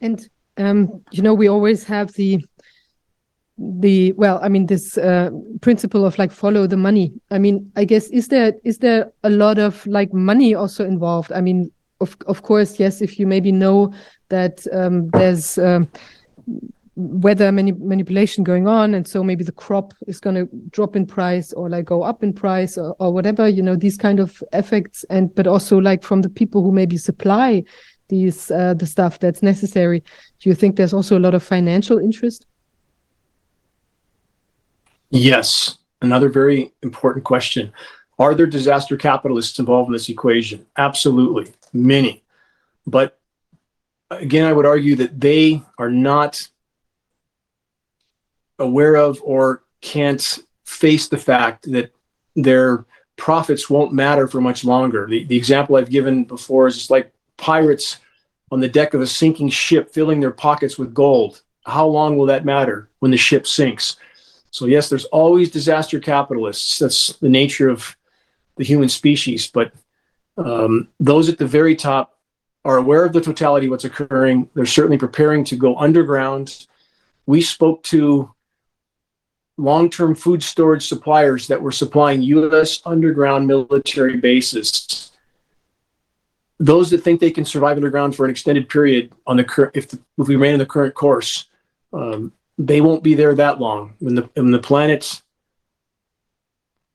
And 0.01 0.29
um, 0.57 1.03
you 1.11 1.23
know, 1.23 1.35
we 1.35 1.49
always 1.49 1.85
have 1.85 2.13
the 2.15 2.45
the 3.59 4.13
well 4.13 4.39
i 4.43 4.49
mean 4.49 4.67
this 4.67 4.99
uh, 4.99 5.31
principle 5.63 6.05
of 6.05 6.19
like 6.19 6.31
follow 6.31 6.67
the 6.67 6.77
money 6.77 7.11
i 7.31 7.39
mean 7.39 7.73
i 7.75 7.87
guess 7.87 8.09
is 8.09 8.29
there 8.29 8.53
is 8.65 8.79
there 8.79 9.11
a 9.23 9.31
lot 9.31 9.59
of 9.59 9.87
like 9.87 10.13
money 10.13 10.55
also 10.55 10.85
involved 10.85 11.33
i 11.33 11.41
mean 11.41 11.73
of 12.03 12.15
of 12.27 12.43
course 12.43 12.79
yes 12.79 13.01
if 13.01 13.19
you 13.19 13.27
maybe 13.27 13.51
know 13.51 13.91
that 14.29 14.67
um, 14.75 15.09
there's 15.11 15.57
um, 15.57 15.89
weather 16.97 17.53
mani 17.53 17.73
manipulation 17.73 18.43
going 18.43 18.67
on 18.67 18.95
and 18.95 19.07
so 19.07 19.23
maybe 19.23 19.45
the 19.45 19.53
crop 19.53 19.93
is 20.07 20.19
going 20.19 20.35
to 20.35 20.49
drop 20.71 20.97
in 20.97 21.07
price 21.07 21.53
or 21.53 21.69
like 21.69 21.85
go 21.85 22.03
up 22.03 22.23
in 22.25 22.33
price 22.33 22.79
or, 22.79 22.97
or 22.99 23.13
whatever 23.13 23.47
you 23.47 23.63
know 23.63 23.77
these 23.77 23.99
kind 23.99 24.19
of 24.19 24.43
effects 24.55 25.05
and 25.11 25.35
but 25.35 25.47
also 25.47 25.79
like 25.79 26.03
from 26.03 26.23
the 26.23 26.31
people 26.31 26.63
who 26.63 26.73
maybe 26.73 26.97
supply 26.97 27.63
these 28.09 28.51
uh, 28.51 28.73
the 28.73 28.87
stuff 28.87 29.19
that's 29.19 29.43
necessary 29.43 30.01
do 30.41 30.49
you 30.49 30.55
think 30.55 30.77
there's 30.77 30.95
also 30.95 31.19
a 31.19 31.21
lot 31.21 31.35
of 31.35 31.43
financial 31.43 31.99
interest 31.99 32.47
Yes, 35.11 35.79
another 36.03 36.29
very 36.29 36.73
important 36.83 37.25
question. 37.25 37.73
Are 38.19 38.35
there 38.35 38.47
disaster 38.47 38.97
capitalists 38.97 39.59
involved 39.59 39.89
in 39.89 39.93
this 39.93 40.09
equation? 40.09 40.67
Absolutely, 40.77 41.53
many. 41.73 42.25
But 42.87 43.19
again, 44.11 44.47
I 44.47 44.53
would 44.53 44.67
argue 44.67 44.97
that 44.97 45.21
they 45.21 45.63
are 45.79 45.91
not 45.91 46.49
aware 48.59 48.97
of 48.97 49.21
or 49.23 49.63
can't 49.81 50.39
face 50.65 51.09
the 51.09 51.19
fact 51.19 51.71
that 51.71 51.93
their 52.35 52.85
profits 53.17 53.71
won't 53.71 53.93
matter 53.93 54.29
for 54.29 54.41
much 54.41 54.65
longer. 54.65 55.07
The, 55.07 55.25
the 55.25 55.37
example 55.37 55.77
I've 55.77 55.91
given 55.91 56.25
before 56.25 56.67
is 56.67 56.77
just 56.77 56.91
like 56.91 57.13
pirates 57.37 57.99
on 58.51 58.61
the 58.61 58.69
deck 58.69 58.95
of 58.95 59.01
a 59.01 59.07
sinking 59.07 59.49
ship 59.49 59.93
filling 59.93 60.21
their 60.21 60.31
pockets 60.31 60.79
with 60.79 60.95
gold. 60.95 61.43
How 61.65 61.87
long 61.87 62.17
will 62.17 62.27
that 62.27 62.45
matter 62.45 62.91
when 63.01 63.11
the 63.11 63.17
ship 63.17 63.47
sinks? 63.47 63.97
So 64.51 64.67
yes, 64.67 64.89
there's 64.89 65.05
always 65.07 65.51
disaster 65.51 65.99
capitalists. 65.99 66.79
That's 66.79 67.09
the 67.17 67.29
nature 67.29 67.69
of 67.69 67.97
the 68.57 68.65
human 68.65 68.89
species. 68.89 69.49
But 69.49 69.73
um, 70.39 70.89
those 71.01 71.29
at 71.29 71.39
the 71.39 71.47
very 71.47 71.75
top 71.75 72.19
are 72.65 72.77
aware 72.77 73.05
of 73.05 73.13
the 73.13 73.21
totality 73.21 73.67
of 73.67 73.71
what's 73.71 73.85
occurring. 73.85 74.49
They're 74.55 74.67
certainly 74.67 74.99
preparing 74.99 75.45
to 75.45 75.57
go 75.57 75.77
underground 75.77 76.67
we 77.27 77.43
spoke 77.43 77.83
to 77.85 78.33
long-term 79.59 80.15
food 80.15 80.43
storage 80.43 80.87
suppliers 80.87 81.47
that 81.49 81.61
were 81.61 81.73
supplying 81.73 82.23
U.S. 82.23 82.81
underground 82.85 83.47
military 83.47 84.17
bases. 84.17 85.13
Those 86.59 86.91
that 86.91 87.03
think 87.03 87.21
they 87.21 87.31
can 87.31 87.45
survive 87.45 87.77
underground 87.77 88.17
for 88.17 88.25
an 88.25 88.31
extended 88.31 88.69
period 88.69 89.13
on 89.27 89.37
the 89.37 89.45
current, 89.45 89.77
if, 89.77 89.93
if 89.93 90.01
we 90.17 90.37
remain 90.37 90.55
in 90.55 90.59
the 90.59 90.67
current 90.67 90.95
course, 90.95 91.47
um, 91.93 92.33
they 92.59 92.81
won't 92.81 93.03
be 93.03 93.15
there 93.15 93.35
that 93.35 93.61
long. 93.61 93.95
When 93.99 94.15
the 94.15 94.31
when 94.35 94.51
the 94.51 94.59
planet 94.59 95.23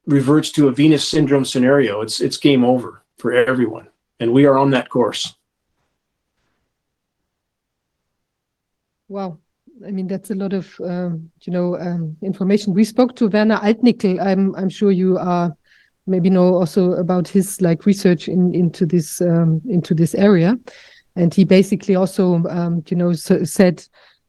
reverts 0.08 0.52
to 0.54 0.68
a 0.68 0.72
Venus 0.72 1.08
syndrome 1.08 1.46
scenario, 1.46 2.02
it's 2.02 2.22
it's 2.22 2.38
game 2.38 2.64
over 2.64 3.04
for 3.18 3.32
everyone, 3.34 3.88
and 4.20 4.34
we 4.34 4.46
are 4.46 4.58
on 4.58 4.72
that 4.72 4.90
course. 4.90 5.36
Wow. 9.08 9.40
I 9.86 9.92
mean, 9.92 10.08
that's 10.08 10.32
a 10.32 10.36
lot 10.36 10.54
of, 10.54 10.80
um, 10.82 11.32
you 11.42 11.54
know, 11.54 11.78
um, 11.80 12.16
information. 12.22 12.74
We 12.74 12.84
spoke 12.84 13.16
to 13.18 13.28
Werner 13.28 13.58
Altnickel. 13.58 14.22
I'm, 14.22 14.56
I'm 14.56 14.70
sure 14.70 14.92
you 14.92 15.18
are 15.18 15.56
maybe 16.08 16.30
know 16.30 16.56
also 16.56 16.94
about 16.94 17.28
his 17.28 17.62
like 17.62 17.86
research 17.86 18.28
in 18.28 18.54
into 18.54 18.86
this 18.86 19.22
um, 19.22 19.62
into 19.70 19.94
this 19.94 20.16
area, 20.16 20.58
and 21.16 21.34
he 21.34 21.44
basically 21.44 21.96
also, 21.96 22.44
um, 22.50 22.84
you 22.88 22.98
know, 22.98 23.14
so 23.14 23.44
said 23.44 23.84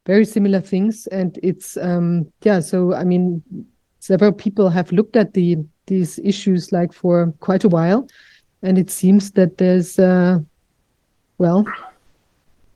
very 0.06 0.24
similar 0.24 0.60
things. 0.60 1.06
And 1.08 1.38
it's 1.42 1.76
um, 1.76 2.30
yeah. 2.42 2.60
So 2.60 2.94
I 2.94 3.04
mean, 3.04 3.42
several 3.98 4.32
people 4.32 4.68
have 4.70 4.92
looked 4.92 5.16
at 5.16 5.34
the 5.34 5.58
these 5.86 6.18
issues 6.20 6.72
like 6.72 6.92
for 6.92 7.32
quite 7.40 7.64
a 7.64 7.68
while, 7.68 8.08
and 8.62 8.78
it 8.78 8.90
seems 8.90 9.32
that 9.32 9.58
there's 9.58 9.98
uh, 9.98 10.38
well 11.38 11.64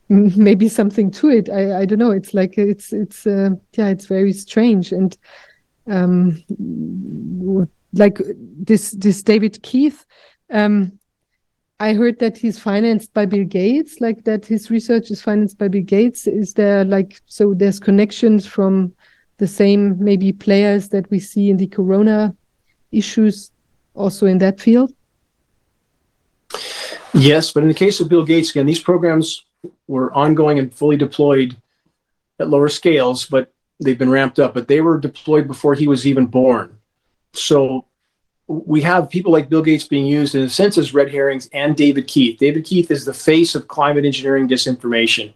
maybe 0.37 0.69
something 0.69 1.11
to 1.11 1.29
it. 1.31 1.49
I 1.49 1.81
i 1.81 1.85
don't 1.85 1.99
know. 1.99 2.13
It's 2.13 2.35
like 2.35 2.59
it's 2.59 2.93
it's 2.93 3.27
uh, 3.27 3.51
yeah 3.77 3.89
it's 3.89 4.07
very 4.07 4.33
strange. 4.33 4.93
And 4.93 5.17
um 5.89 6.43
like 7.93 8.21
this 8.59 8.91
this 8.93 9.23
david 9.23 9.63
keith 9.63 10.05
um 10.53 10.93
i 11.81 11.95
heard 11.95 12.19
that 12.19 12.37
he's 12.37 12.59
financed 12.59 13.15
by 13.15 13.25
bill 13.25 13.45
gates 13.45 14.01
like 14.01 14.25
that 14.25 14.45
his 14.45 14.71
research 14.71 15.11
is 15.11 15.23
financed 15.23 15.57
by 15.59 15.69
bill 15.69 15.83
gates. 15.83 16.27
Is 16.27 16.55
there 16.55 16.85
like 16.85 17.21
so 17.27 17.55
there's 17.55 17.81
connections 17.81 18.47
from 18.47 18.93
the 19.39 19.47
same 19.47 19.97
maybe 20.03 20.33
players 20.33 20.89
that 20.89 21.11
we 21.11 21.21
see 21.21 21.51
in 21.51 21.57
the 21.57 21.67
corona 21.67 22.35
issues 22.91 23.51
also 23.95 24.27
in 24.27 24.39
that 24.39 24.61
field? 24.61 24.93
Yes 27.15 27.53
but 27.53 27.63
in 27.63 27.69
the 27.69 27.75
case 27.75 28.01
of 28.01 28.09
bill 28.09 28.25
gates 28.25 28.51
again 28.51 28.67
these 28.67 28.83
programs 28.83 29.46
were 29.89 30.13
ongoing 30.15 30.59
and 30.59 30.75
fully 30.75 30.97
deployed 30.97 31.57
at 32.39 32.49
lower 32.49 32.69
scales, 32.69 33.27
but 33.27 33.53
they've 33.81 33.99
been 33.99 34.11
ramped 34.11 34.39
up. 34.39 34.55
But 34.55 34.69
they 34.69 34.81
were 34.81 34.99
deployed 34.99 35.47
before 35.47 35.75
he 35.75 35.89
was 35.89 36.07
even 36.07 36.27
born. 36.27 36.79
So 37.33 37.87
we 38.49 38.81
have 38.83 39.11
people 39.11 39.33
like 39.33 39.49
Bill 39.49 39.63
Gates 39.63 39.89
being 39.89 40.07
used 40.07 40.35
in 40.35 40.43
a 40.43 40.51
sense 40.51 40.79
as 40.79 40.95
red 40.95 41.11
herrings 41.11 41.49
and 41.53 41.77
David 41.77 42.07
Keith. 42.07 42.39
David 42.39 42.65
Keith 42.65 42.91
is 42.91 43.05
the 43.05 43.15
face 43.15 43.55
of 43.55 43.69
climate 43.69 44.05
engineering 44.05 44.49
disinformation. 44.49 45.35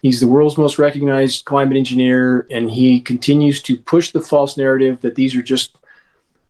He's 0.00 0.20
the 0.20 0.28
world's 0.28 0.56
most 0.56 0.78
recognized 0.78 1.44
climate 1.44 1.76
engineer, 1.76 2.46
and 2.50 2.70
he 2.70 3.00
continues 3.00 3.60
to 3.62 3.76
push 3.76 4.12
the 4.12 4.20
false 4.20 4.56
narrative 4.56 5.00
that 5.00 5.16
these 5.16 5.34
are 5.34 5.42
just 5.42 5.76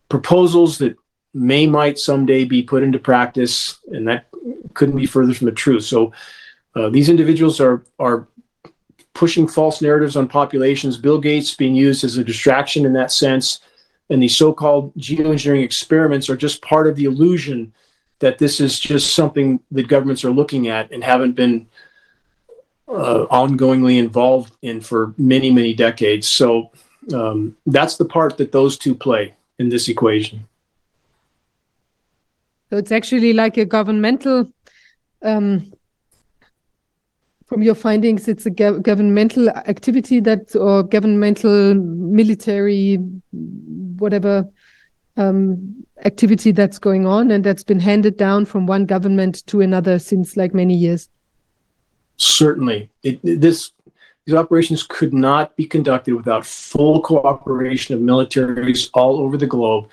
proposals 0.08 0.78
that 0.78 0.96
may 1.34 1.66
might 1.66 1.98
someday 1.98 2.44
be 2.44 2.62
put 2.62 2.82
into 2.82 2.98
practice, 2.98 3.78
and 3.88 4.06
that 4.06 4.26
couldn't 4.74 4.96
be 4.96 5.06
further 5.06 5.34
from 5.34 5.46
the 5.46 5.52
truth. 5.52 5.84
So 5.84 6.12
uh, 6.78 6.88
these 6.88 7.08
individuals 7.08 7.60
are 7.60 7.82
are 7.98 8.28
pushing 9.14 9.48
false 9.48 9.82
narratives 9.82 10.16
on 10.16 10.28
populations. 10.28 10.96
Bill 10.96 11.18
Gates 11.18 11.54
being 11.54 11.74
used 11.74 12.04
as 12.04 12.16
a 12.16 12.24
distraction 12.24 12.86
in 12.86 12.92
that 12.92 13.10
sense, 13.10 13.60
and 14.10 14.22
these 14.22 14.36
so-called 14.36 14.94
geoengineering 14.94 15.64
experiments 15.64 16.30
are 16.30 16.36
just 16.36 16.62
part 16.62 16.86
of 16.86 16.94
the 16.94 17.04
illusion 17.04 17.72
that 18.20 18.38
this 18.38 18.60
is 18.60 18.78
just 18.78 19.14
something 19.14 19.58
that 19.72 19.88
governments 19.88 20.24
are 20.24 20.30
looking 20.30 20.68
at 20.68 20.90
and 20.92 21.02
haven't 21.02 21.32
been 21.32 21.66
uh, 22.88 23.26
ongoingly 23.30 23.98
involved 23.98 24.52
in 24.62 24.80
for 24.80 25.14
many 25.18 25.50
many 25.50 25.74
decades. 25.74 26.28
So 26.28 26.70
um, 27.12 27.56
that's 27.66 27.96
the 27.96 28.04
part 28.04 28.36
that 28.38 28.52
those 28.52 28.78
two 28.78 28.94
play 28.94 29.34
in 29.58 29.68
this 29.68 29.88
equation. 29.88 30.46
So 32.70 32.76
it's 32.76 32.92
actually 32.92 33.32
like 33.32 33.56
a 33.56 33.64
governmental 33.64 34.52
um, 35.22 35.72
from 37.48 37.62
your 37.62 37.74
findings, 37.74 38.28
it's 38.28 38.44
a 38.44 38.50
governmental 38.50 39.48
activity 39.48 40.20
that, 40.20 40.54
or 40.54 40.82
governmental 40.82 41.74
military, 41.74 42.96
whatever 43.96 44.46
um, 45.16 45.84
activity 46.04 46.52
that's 46.52 46.78
going 46.78 47.06
on, 47.06 47.30
and 47.30 47.42
that's 47.42 47.64
been 47.64 47.80
handed 47.80 48.18
down 48.18 48.44
from 48.44 48.66
one 48.66 48.84
government 48.84 49.46
to 49.46 49.62
another 49.62 49.98
since 49.98 50.36
like 50.36 50.52
many 50.52 50.74
years. 50.74 51.08
Certainly, 52.18 52.90
it, 53.02 53.18
this 53.22 53.72
these 54.26 54.36
operations 54.36 54.82
could 54.82 55.14
not 55.14 55.56
be 55.56 55.64
conducted 55.64 56.14
without 56.14 56.44
full 56.44 57.00
cooperation 57.00 57.94
of 57.94 58.00
militaries 58.02 58.90
all 58.92 59.20
over 59.20 59.38
the 59.38 59.46
globe, 59.46 59.88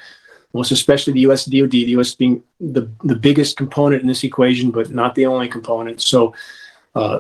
most 0.54 0.72
especially 0.72 1.14
the 1.14 1.22
U.S. 1.22 1.46
DoD, 1.46 1.72
the 1.72 1.78
U.S. 1.96 2.16
being 2.16 2.44
the 2.60 2.90
the 3.06 3.16
biggest 3.16 3.56
component 3.56 4.02
in 4.02 4.10
this 4.10 4.26
equation, 4.26 4.72
but 4.72 4.90
not 4.90 5.16
the 5.16 5.26
only 5.26 5.48
component. 5.48 6.02
So. 6.02 6.36
Uh, 6.94 7.20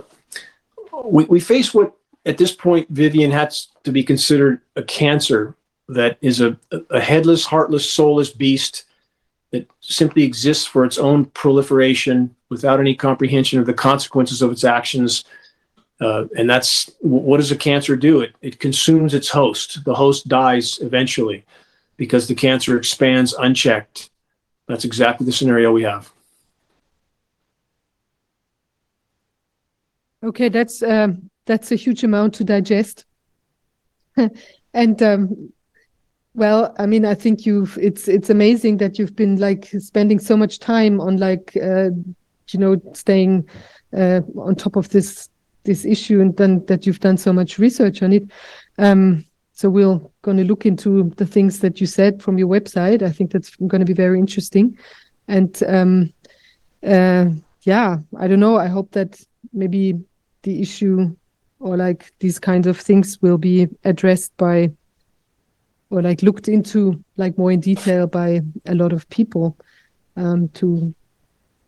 we, 1.03 1.26
we 1.26 1.40
face 1.40 1.74
what 1.74 1.94
at 2.26 2.38
this 2.38 2.53
point, 2.53 2.90
Vivian, 2.90 3.31
has 3.31 3.67
to 3.83 3.92
be 3.92 4.03
considered 4.03 4.61
a 4.76 4.83
cancer 4.83 5.56
that 5.88 6.17
is 6.22 6.42
a, 6.42 6.58
a 6.90 6.99
headless, 6.99 7.45
heartless, 7.45 7.90
soulless 7.90 8.31
beast 8.31 8.85
that 9.51 9.69
simply 9.79 10.24
exists 10.24 10.65
for 10.65 10.83
its 10.83 10.97
own 10.97 11.26
proliferation 11.26 12.35
without 12.49 12.79
any 12.79 12.95
comprehension 12.95 13.60
of 13.60 13.67
the 13.67 13.74
consequences 13.74 14.42
of 14.42 14.51
its 14.51 14.63
actions. 14.63 15.24
Uh, 16.01 16.26
and 16.35 16.49
that's 16.49 16.92
what 16.99 17.38
does 17.38 17.51
a 17.51 17.56
cancer 17.56 17.95
do? 17.95 18.22
It, 18.22 18.35
it 18.42 18.60
consumes 18.60 19.13
its 19.13 19.29
host. 19.29 19.83
The 19.85 19.95
host 19.95 20.28
dies 20.28 20.79
eventually 20.81 21.45
because 21.95 22.28
the 22.28 22.35
cancer 22.35 22.76
expands 22.76 23.33
unchecked. 23.33 24.10
That's 24.67 24.83
exactly 24.83 25.26
the 25.26 25.31
scenario 25.31 25.72
we 25.72 25.83
have. 25.83 26.11
Okay, 30.26 30.50
that's 30.50 30.82
um, 30.82 31.30
that's 31.46 31.72
a 31.72 31.76
huge 31.76 32.04
amount 32.04 32.34
to 32.36 32.44
digest. 32.44 33.06
and 34.74 35.04
um, 35.04 35.54
well, 36.34 36.74
I 36.80 36.88
mean, 36.88 37.06
I 37.06 37.14
think 37.14 37.46
you've 37.46 37.78
it's 37.80 38.08
it's 38.08 38.32
amazing 38.32 38.78
that 38.78 38.98
you've 38.98 39.16
been 39.16 39.40
like 39.40 39.70
spending 39.78 40.18
so 40.18 40.36
much 40.36 40.58
time 40.58 41.00
on 41.00 41.18
like 41.18 41.56
uh, 41.62 41.92
you 42.50 42.60
know 42.60 42.82
staying 42.94 43.48
uh, 43.96 44.22
on 44.38 44.56
top 44.56 44.76
of 44.76 44.90
this 44.90 45.30
this 45.64 45.86
issue 45.86 46.22
and 46.22 46.36
then 46.38 46.66
that 46.66 46.86
you've 46.86 47.00
done 47.00 47.18
so 47.18 47.32
much 47.32 47.60
research 47.60 48.02
on 48.02 48.12
it. 48.12 48.24
Um, 48.80 49.26
so 49.54 49.70
we're 49.70 50.00
going 50.24 50.38
to 50.38 50.44
look 50.44 50.66
into 50.66 51.12
the 51.18 51.26
things 51.26 51.60
that 51.60 51.80
you 51.80 51.88
said 51.88 52.22
from 52.22 52.38
your 52.38 52.48
website. 52.48 53.02
I 53.02 53.12
think 53.12 53.32
that's 53.32 53.56
going 53.56 53.80
to 53.80 53.86
be 53.86 53.94
very 53.94 54.20
interesting. 54.20 54.78
And 55.28 55.58
um, 55.66 56.14
uh, 56.86 57.30
yeah, 57.62 57.98
I 58.18 58.28
don't 58.28 58.42
know. 58.42 58.58
I 58.58 58.68
hope 58.68 58.92
that 58.92 59.20
maybe 59.54 59.98
the 60.45 60.61
issue 60.61 61.13
or 61.60 61.76
like 61.76 62.13
these 62.19 62.40
kinds 62.40 62.67
of 62.67 62.79
things 62.79 63.22
will 63.22 63.38
be 63.38 63.67
addressed 63.83 64.35
by 64.38 64.72
or 65.90 66.01
like 66.01 66.22
looked 66.22 66.47
into 66.47 67.03
like 67.17 67.38
more 67.38 67.51
in 67.51 67.60
detail 67.60 68.08
by 68.08 68.42
a 68.65 68.76
lot 68.76 68.94
of 68.94 69.08
people 69.10 69.58
um, 70.15 70.47
to 70.49 70.94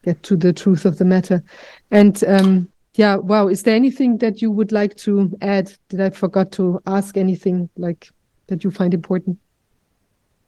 get 0.04 0.22
to 0.24 0.36
the 0.36 0.54
truth 0.54 0.86
of 0.86 0.98
the 0.98 1.06
matter. 1.06 1.44
And 1.92 2.24
um, 2.26 2.70
yeah, 2.96 3.16
wow, 3.16 3.48
is 3.48 3.64
there 3.64 3.76
anything 3.76 4.18
that 4.20 4.42
you 4.42 4.52
would 4.52 4.72
like 4.72 4.96
to 4.98 5.36
add? 5.42 5.74
Did 5.90 6.02
I 6.02 6.10
forgot 6.12 6.52
to 6.54 6.82
ask 6.86 7.18
anything 7.18 7.70
like 7.78 8.10
that 8.48 8.64
you 8.64 8.72
find 8.72 8.94
important? 8.94 9.38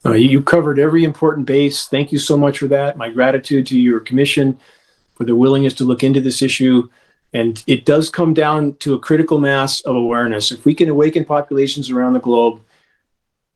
Uh, 0.05 0.13
you 0.13 0.41
covered 0.41 0.79
every 0.79 1.03
important 1.03 1.45
base. 1.45 1.87
Thank 1.87 2.11
you 2.11 2.19
so 2.19 2.37
much 2.37 2.59
for 2.59 2.67
that. 2.67 2.97
My 2.97 3.09
gratitude 3.09 3.67
to 3.67 3.79
your 3.79 3.99
commission 3.99 4.57
for 5.15 5.25
the 5.25 5.35
willingness 5.35 5.73
to 5.75 5.83
look 5.83 6.03
into 6.03 6.21
this 6.21 6.41
issue. 6.41 6.87
And 7.33 7.63
it 7.67 7.85
does 7.85 8.09
come 8.09 8.33
down 8.33 8.75
to 8.77 8.95
a 8.95 8.99
critical 8.99 9.39
mass 9.39 9.81
of 9.81 9.95
awareness. 9.95 10.51
If 10.51 10.65
we 10.65 10.73
can 10.73 10.89
awaken 10.89 11.25
populations 11.25 11.89
around 11.89 12.13
the 12.13 12.19
globe 12.19 12.61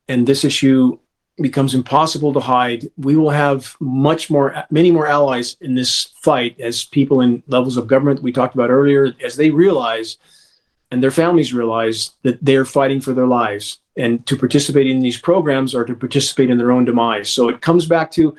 and 0.08 0.26
this 0.26 0.44
issue 0.44 0.98
becomes 1.38 1.74
impossible 1.74 2.32
to 2.32 2.40
hide, 2.40 2.88
we 2.96 3.16
will 3.16 3.30
have 3.30 3.74
much 3.80 4.30
more, 4.30 4.64
many 4.70 4.92
more 4.92 5.08
allies 5.08 5.56
in 5.60 5.74
this 5.74 6.10
fight 6.22 6.60
as 6.60 6.84
people 6.84 7.20
in 7.20 7.42
levels 7.48 7.76
of 7.76 7.88
government 7.88 8.22
we 8.22 8.30
talked 8.30 8.54
about 8.54 8.70
earlier, 8.70 9.12
as 9.24 9.34
they 9.34 9.50
realize 9.50 10.18
and 10.90 11.02
their 11.02 11.10
families 11.10 11.52
realize 11.52 12.12
that 12.22 12.38
they're 12.44 12.64
fighting 12.64 13.00
for 13.00 13.12
their 13.14 13.26
lives 13.26 13.80
and 13.96 14.24
to 14.26 14.36
participate 14.36 14.86
in 14.86 15.00
these 15.00 15.18
programs 15.18 15.74
or 15.74 15.84
to 15.84 15.94
participate 15.94 16.50
in 16.50 16.58
their 16.58 16.70
own 16.70 16.84
demise. 16.84 17.28
So 17.28 17.48
it 17.48 17.60
comes 17.60 17.84
back 17.84 18.12
to 18.12 18.36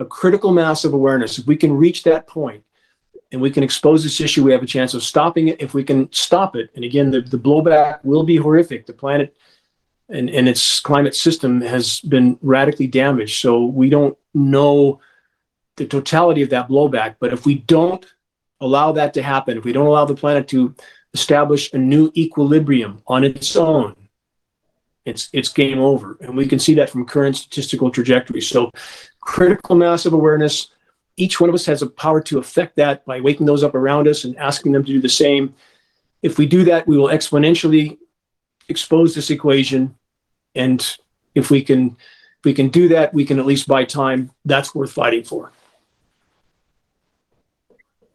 a 0.00 0.06
critical 0.06 0.52
mass 0.52 0.84
of 0.84 0.94
awareness. 0.94 1.38
If 1.38 1.46
we 1.46 1.56
can 1.56 1.70
reach 1.70 2.04
that 2.04 2.26
point, 2.26 2.64
and 3.30 3.40
we 3.40 3.50
can 3.50 3.62
expose 3.62 4.02
this 4.02 4.20
issue, 4.20 4.44
we 4.44 4.52
have 4.52 4.62
a 4.62 4.66
chance 4.66 4.94
of 4.94 5.02
stopping 5.02 5.48
it. 5.48 5.60
If 5.60 5.74
we 5.74 5.84
can 5.84 6.10
stop 6.12 6.56
it, 6.56 6.70
and 6.74 6.84
again, 6.84 7.10
the, 7.10 7.20
the 7.20 7.38
blowback 7.38 8.02
will 8.04 8.22
be 8.22 8.36
horrific. 8.36 8.86
The 8.86 8.94
planet 8.94 9.36
and, 10.08 10.30
and 10.30 10.48
its 10.48 10.80
climate 10.80 11.14
system 11.14 11.60
has 11.60 12.00
been 12.00 12.38
radically 12.40 12.86
damaged. 12.86 13.40
So 13.40 13.66
we 13.66 13.90
don't 13.90 14.16
know 14.32 15.00
the 15.76 15.86
totality 15.86 16.42
of 16.42 16.50
that 16.50 16.68
blowback. 16.68 17.16
But 17.20 17.32
if 17.32 17.44
we 17.44 17.56
don't 17.56 18.04
allow 18.60 18.92
that 18.92 19.14
to 19.14 19.22
happen, 19.22 19.58
if 19.58 19.64
we 19.64 19.72
don't 19.72 19.86
allow 19.86 20.06
the 20.06 20.14
planet 20.14 20.48
to 20.48 20.74
establish 21.12 21.72
a 21.72 21.78
new 21.78 22.10
equilibrium 22.16 23.02
on 23.06 23.24
its 23.24 23.56
own, 23.56 23.94
it's 25.04 25.28
it's 25.32 25.48
game 25.48 25.78
over. 25.78 26.16
And 26.20 26.36
we 26.36 26.46
can 26.46 26.58
see 26.58 26.74
that 26.74 26.90
from 26.90 27.06
current 27.06 27.36
statistical 27.36 27.90
trajectories. 27.90 28.48
So 28.48 28.70
critical 29.20 29.76
mass 29.76 30.06
of 30.06 30.12
awareness, 30.12 30.68
each 31.18 31.40
one 31.40 31.48
of 31.48 31.54
us 31.54 31.66
has 31.66 31.82
a 31.82 31.90
power 31.90 32.20
to 32.22 32.38
affect 32.38 32.76
that 32.76 33.04
by 33.04 33.20
waking 33.20 33.46
those 33.46 33.64
up 33.64 33.74
around 33.74 34.08
us 34.08 34.24
and 34.24 34.36
asking 34.38 34.72
them 34.72 34.84
to 34.84 34.92
do 34.92 35.00
the 35.00 35.08
same. 35.08 35.54
If 36.22 36.38
we 36.38 36.46
do 36.46 36.64
that, 36.64 36.86
we 36.86 36.96
will 36.96 37.08
exponentially 37.08 37.98
expose 38.68 39.14
this 39.14 39.30
equation. 39.30 39.94
And 40.54 40.80
if 41.34 41.50
we 41.50 41.62
can 41.62 41.96
if 42.40 42.44
we 42.44 42.54
can 42.54 42.68
do 42.68 42.88
that, 42.88 43.12
we 43.12 43.24
can 43.24 43.40
at 43.40 43.46
least 43.46 43.66
buy 43.66 43.84
time. 43.84 44.30
That's 44.44 44.74
worth 44.74 44.92
fighting 44.92 45.24
for. 45.24 45.50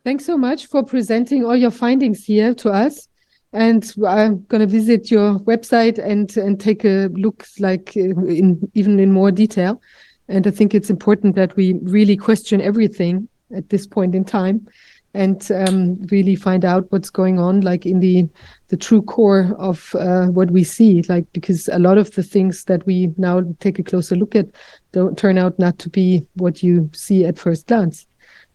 Thanks 0.05 0.25
so 0.25 0.37
much 0.37 0.67
for 0.67 0.83
presenting 0.83 1.45
all 1.45 1.55
your 1.55 1.71
findings 1.71 2.25
here 2.25 2.53
to 2.55 2.69
us. 2.69 3.09
And 3.51 3.83
I'm 4.07 4.43
going 4.45 4.61
to 4.61 4.67
visit 4.67 5.11
your 5.11 5.39
website 5.39 5.97
and, 5.97 6.35
and 6.37 6.59
take 6.59 6.85
a 6.85 7.09
look 7.13 7.45
like 7.59 7.95
in 7.95 8.69
even 8.73 8.99
in 8.99 9.11
more 9.11 9.31
detail. 9.31 9.81
And 10.27 10.47
I 10.47 10.51
think 10.51 10.73
it's 10.73 10.89
important 10.89 11.35
that 11.35 11.55
we 11.55 11.73
really 11.81 12.17
question 12.17 12.61
everything 12.61 13.27
at 13.55 13.69
this 13.69 13.85
point 13.85 14.15
in 14.15 14.23
time 14.23 14.67
and 15.13 15.51
um, 15.51 16.01
really 16.11 16.35
find 16.35 16.65
out 16.65 16.91
what's 16.91 17.09
going 17.09 17.39
on, 17.39 17.61
like 17.61 17.85
in 17.85 17.99
the 17.99 18.27
the 18.69 18.77
true 18.77 19.03
core 19.03 19.55
of 19.59 19.93
uh, 19.95 20.25
what 20.27 20.49
we 20.49 20.63
see. 20.63 21.03
Like 21.03 21.31
because 21.33 21.69
a 21.71 21.77
lot 21.77 21.97
of 21.97 22.11
the 22.11 22.23
things 22.23 22.63
that 22.65 22.85
we 22.87 23.13
now 23.17 23.43
take 23.59 23.77
a 23.77 23.83
closer 23.83 24.15
look 24.15 24.35
at 24.35 24.47
don't 24.91 25.17
turn 25.17 25.37
out 25.37 25.59
not 25.59 25.77
to 25.79 25.89
be 25.89 26.25
what 26.35 26.63
you 26.63 26.89
see 26.93 27.25
at 27.25 27.37
first 27.37 27.67
glance. 27.67 28.07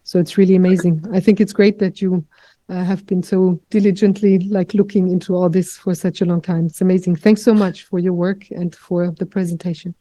So 0.03 0.19
it's 0.19 0.37
really 0.37 0.55
amazing. 0.55 1.05
I 1.13 1.19
think 1.19 1.39
it's 1.39 1.53
great 1.53 1.79
that 1.79 2.01
you 2.01 2.25
uh, 2.67 2.83
have 2.83 3.05
been 3.05 3.23
so 3.23 3.59
diligently 3.69 4.39
like 4.39 4.73
looking 4.73 5.09
into 5.09 5.35
all 5.35 5.49
this 5.49 5.77
for 5.77 5.95
such 5.95 6.21
a 6.21 6.25
long 6.25 6.41
time. 6.41 6.65
It's 6.65 6.81
amazing. 6.81 7.15
Thanks 7.15 7.41
so 7.41 7.53
much 7.53 7.83
for 7.83 7.99
your 7.99 8.13
work 8.13 8.49
and 8.51 8.75
for 8.75 9.11
the 9.11 9.25
presentation. 9.25 9.95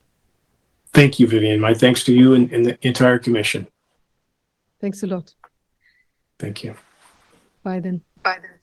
Thank 0.98 1.20
you, 1.20 1.28
Vivian. 1.28 1.60
My 1.60 1.74
thanks 1.74 2.02
to 2.06 2.12
you 2.12 2.34
and, 2.34 2.52
and 2.52 2.66
the 2.66 2.76
entire 2.82 3.20
commission. 3.20 3.68
Thanks 4.80 5.04
a 5.04 5.06
lot. 5.06 5.32
Thank 6.40 6.64
you. 6.64 6.74
Bye 7.62 7.78
then. 7.78 8.02
Bye 8.24 8.40
then. 8.42 8.58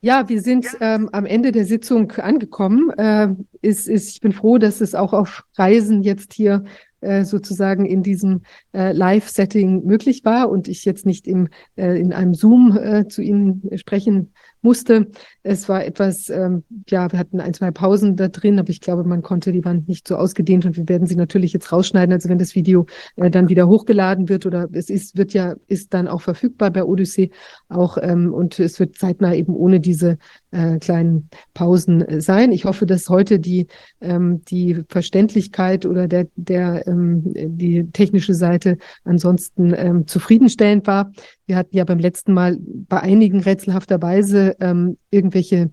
Ja, 0.00 0.28
wir 0.28 0.40
sind 0.40 0.66
ähm, 0.80 1.08
am 1.12 1.24
Ende 1.24 1.52
der 1.52 1.64
Sitzung 1.64 2.10
angekommen. 2.10 2.90
Äh, 2.98 3.28
ist, 3.62 3.86
ist, 3.86 4.10
ich 4.10 4.20
bin 4.20 4.32
froh, 4.32 4.58
dass 4.58 4.80
es 4.80 4.96
auch 4.96 5.12
auf 5.12 5.44
Reisen 5.56 6.02
jetzt 6.02 6.32
hier 6.32 6.64
äh, 7.00 7.24
sozusagen 7.24 7.86
in 7.86 8.02
diesem 8.02 8.42
äh, 8.72 8.90
Live-Setting 8.90 9.84
möglich 9.84 10.24
war 10.24 10.50
und 10.50 10.66
ich 10.66 10.84
jetzt 10.84 11.06
nicht 11.06 11.28
im, 11.28 11.48
äh, 11.76 11.96
in 12.00 12.12
einem 12.12 12.34
Zoom 12.34 12.76
äh, 12.76 13.06
zu 13.06 13.22
Ihnen 13.22 13.62
sprechen 13.76 14.32
musste. 14.66 15.06
Es 15.44 15.68
war 15.68 15.84
etwas, 15.84 16.28
ähm, 16.28 16.64
ja, 16.88 17.10
wir 17.12 17.18
hatten 17.18 17.40
ein, 17.40 17.54
zwei 17.54 17.70
Pausen 17.70 18.16
da 18.16 18.26
drin, 18.26 18.58
aber 18.58 18.70
ich 18.70 18.80
glaube, 18.80 19.04
man 19.04 19.22
konnte 19.22 19.52
die 19.52 19.64
Wand 19.64 19.88
nicht 19.88 20.08
so 20.08 20.16
ausgedehnt 20.16 20.66
und 20.66 20.76
wir 20.76 20.88
werden 20.88 21.06
sie 21.06 21.14
natürlich 21.14 21.52
jetzt 21.52 21.70
rausschneiden. 21.70 22.12
Also 22.12 22.28
wenn 22.28 22.38
das 22.38 22.56
Video 22.56 22.86
äh, 23.14 23.30
dann 23.30 23.48
wieder 23.48 23.68
hochgeladen 23.68 24.28
wird 24.28 24.44
oder 24.44 24.68
es 24.72 24.90
ist, 24.90 25.16
wird 25.16 25.32
ja, 25.32 25.54
ist 25.68 25.94
dann 25.94 26.08
auch 26.08 26.20
verfügbar 26.20 26.72
bei 26.72 26.84
Odyssey 26.84 27.30
auch 27.68 27.96
ähm, 28.00 28.34
und 28.34 28.58
es 28.58 28.80
wird 28.80 28.98
zeitnah 28.98 29.34
eben 29.34 29.54
ohne 29.54 29.78
diese 29.78 30.18
äh, 30.56 30.78
kleinen 30.78 31.28
Pausen 31.54 32.00
äh, 32.00 32.20
sein. 32.20 32.50
Ich 32.52 32.64
hoffe, 32.64 32.86
dass 32.86 33.08
heute 33.08 33.38
die, 33.38 33.66
ähm, 34.00 34.42
die 34.46 34.82
Verständlichkeit 34.88 35.84
oder 35.84 36.08
der, 36.08 36.28
der, 36.36 36.86
ähm, 36.86 37.22
die 37.24 37.90
technische 37.92 38.34
Seite 38.34 38.78
ansonsten 39.04 39.74
ähm, 39.76 40.06
zufriedenstellend 40.06 40.86
war. 40.86 41.12
Wir 41.46 41.56
hatten 41.56 41.76
ja 41.76 41.84
beim 41.84 41.98
letzten 41.98 42.32
Mal 42.32 42.58
bei 42.60 43.00
einigen 43.00 43.40
rätselhafterweise 43.40 44.56
ähm, 44.60 44.96
irgendwelche 45.10 45.70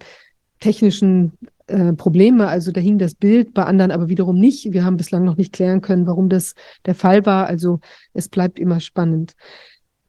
technischen 0.59 1.33
äh, 1.67 1.93
Probleme. 1.93 2.47
Also 2.47 2.71
da 2.71 2.81
hing 2.81 2.97
das 2.97 3.15
Bild, 3.15 3.53
bei 3.53 3.63
anderen 3.63 3.91
aber 3.91 4.09
wiederum 4.09 4.37
nicht. 4.37 4.73
Wir 4.73 4.83
haben 4.83 4.97
bislang 4.97 5.23
noch 5.23 5.37
nicht 5.37 5.53
klären 5.53 5.81
können, 5.81 6.07
warum 6.07 6.27
das 6.27 6.55
der 6.85 6.95
Fall 6.95 7.25
war. 7.25 7.47
Also 7.47 7.79
es 8.13 8.27
bleibt 8.27 8.59
immer 8.59 8.81
spannend. 8.81 9.33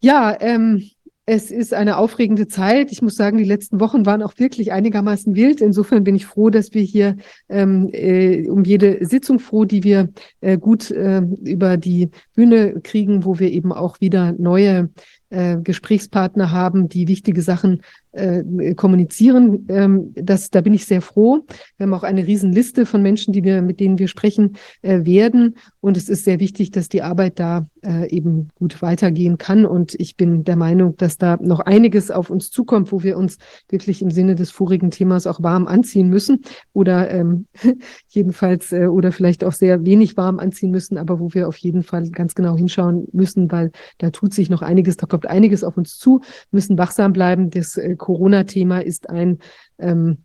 Ja, 0.01 0.37
ähm, 0.41 0.91
es 1.27 1.51
ist 1.51 1.73
eine 1.73 1.97
aufregende 1.97 2.49
Zeit. 2.49 2.93
Ich 2.93 3.01
muss 3.01 3.15
sagen, 3.15 3.39
die 3.39 3.45
letzten 3.45 3.81
Wochen 3.81 4.05
waren 4.05 4.23
auch 4.23 4.35
wirklich 4.37 4.73
einigermaßen 4.73 5.35
wild. 5.35 5.63
Insofern 5.63 6.05
bin 6.05 6.17
ich 6.17 6.27
froh, 6.27 6.51
dass 6.51 6.75
wir 6.75 6.83
hier 6.83 7.17
ähm, 7.49 7.89
äh, 7.93 8.47
um 8.49 8.65
jede 8.65 9.05
Sitzung 9.07 9.39
froh, 9.39 9.65
die 9.65 9.85
wir 9.85 10.11
äh, 10.43 10.59
gut 10.59 10.91
äh, 10.91 11.23
über 11.43 11.79
die 11.79 12.11
Bühne 12.35 12.81
kriegen, 12.83 13.25
wo 13.25 13.39
wir 13.39 13.51
eben 13.51 13.73
auch 13.73 14.01
wieder 14.03 14.33
neue 14.33 14.91
äh, 15.31 15.57
Gesprächspartner 15.57 16.51
haben, 16.51 16.89
die 16.89 17.09
wichtige 17.09 17.41
Sachen 17.41 17.81
äh, 18.15 18.75
kommunizieren. 18.75 19.67
Ähm, 19.69 20.13
das, 20.15 20.51
da 20.51 20.61
bin 20.61 20.75
ich 20.75 20.87
sehr 20.87 21.03
froh. 21.03 21.45
Wir 21.77 21.87
haben 21.87 21.95
auch 21.95 22.03
eine 22.03 22.27
Riesenliste 22.27 22.87
von 22.87 23.03
Menschen, 23.03 23.33
die 23.33 23.45
wir, 23.45 23.63
mit 23.63 23.81
denen 23.81 23.99
wir 23.99 24.09
sprechen 24.09 24.57
äh, 24.83 25.05
werden. 25.05 25.57
Und 25.81 25.97
es 25.97 26.09
ist 26.09 26.25
sehr 26.25 26.41
wichtig, 26.41 26.71
dass 26.71 26.89
die 26.89 27.03
Arbeit 27.03 27.39
da 27.39 27.67
äh, 27.83 28.09
eben 28.11 28.49
gut 28.55 28.83
weitergehen 28.83 29.39
kann. 29.39 29.67
Und 29.67 29.95
ich 29.95 30.17
bin 30.17 30.45
der 30.45 30.57
Meinung, 30.57 30.97
dass 30.97 31.19
da 31.19 31.37
noch 31.41 31.61
einiges 31.61 32.11
auf 32.11 32.31
uns 32.31 32.51
zukommt, 32.51 32.93
wo 32.93 33.03
wir 33.03 33.17
uns 33.17 33.39
wirklich 33.69 34.01
im 34.01 34.11
Sinne 34.11 34.35
des 34.35 34.51
vorigen 34.51 34.91
Themas 34.91 35.27
auch 35.27 35.43
warm 35.43 35.67
anziehen 35.67 36.09
müssen 36.09 36.43
oder 36.73 37.11
ähm, 37.11 37.47
jedenfalls 38.09 38.73
äh, 38.73 38.87
oder 38.87 39.13
vielleicht 39.13 39.45
auch 39.45 39.53
sehr 39.53 39.85
wenig 39.85 40.17
warm 40.17 40.39
anziehen 40.39 40.71
müssen, 40.71 40.99
aber 40.99 41.21
wo 41.21 41.35
wir 41.35 41.49
auf 41.49 41.57
jeden 41.57 41.83
Fall 41.83 42.09
ganz 42.11 42.35
genau 42.35 42.57
hinschauen 42.57 43.09
müssen, 43.13 43.51
weil 43.51 43.71
da 43.99 44.11
tut 44.11 44.33
sich 44.33 44.51
noch 44.51 44.63
einiges, 44.63 44.97
da 44.97 45.07
kommt 45.07 45.27
einiges 45.27 45.65
auf 45.65 45.77
uns 45.77 45.99
zu, 45.99 46.21
müssen 46.51 46.79
wachsam 46.79 47.13
bleiben. 47.13 47.51
Das 47.51 47.77
äh, 47.77 47.97
Corona-Thema 48.05 48.81
ist 48.81 49.09
ein 49.09 49.39
ähm, 49.79 50.19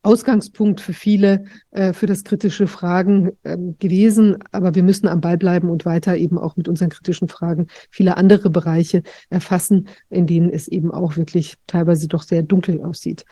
Ausgangspunkt 0.00 0.80
für 0.80 0.94
viele, 0.94 1.44
äh, 1.72 1.92
für 1.92 2.06
das 2.06 2.24
kritische 2.24 2.66
Fragen 2.66 3.32
äh, 3.42 3.58
gewesen. 3.78 4.38
Aber 4.50 4.74
wir 4.74 4.82
müssen 4.82 5.06
am 5.06 5.20
Ball 5.20 5.36
bleiben 5.36 5.68
und 5.68 5.84
weiter 5.84 6.16
eben 6.16 6.38
auch 6.38 6.56
mit 6.56 6.68
unseren 6.68 6.88
kritischen 6.88 7.28
Fragen 7.28 7.66
viele 7.90 8.16
andere 8.16 8.48
Bereiche 8.48 9.02
erfassen, 9.28 9.88
in 10.08 10.26
denen 10.26 10.48
es 10.48 10.68
eben 10.68 10.90
auch 10.90 11.18
wirklich 11.18 11.56
teilweise 11.66 12.08
doch 12.08 12.22
sehr 12.22 12.42
dunkel 12.42 12.82
aussieht. 12.82 13.26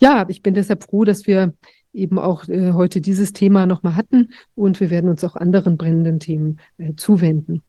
Ja, 0.00 0.24
ich 0.28 0.42
bin 0.42 0.54
deshalb 0.54 0.84
froh, 0.84 1.04
dass 1.04 1.26
wir 1.26 1.52
eben 1.92 2.18
auch 2.18 2.48
äh, 2.48 2.72
heute 2.72 3.02
dieses 3.02 3.34
Thema 3.34 3.66
nochmal 3.66 3.96
hatten 3.96 4.30
und 4.54 4.80
wir 4.80 4.88
werden 4.88 5.10
uns 5.10 5.22
auch 5.24 5.36
anderen 5.36 5.76
brennenden 5.76 6.18
Themen 6.18 6.60
äh, 6.78 6.94
zuwenden. 6.96 7.62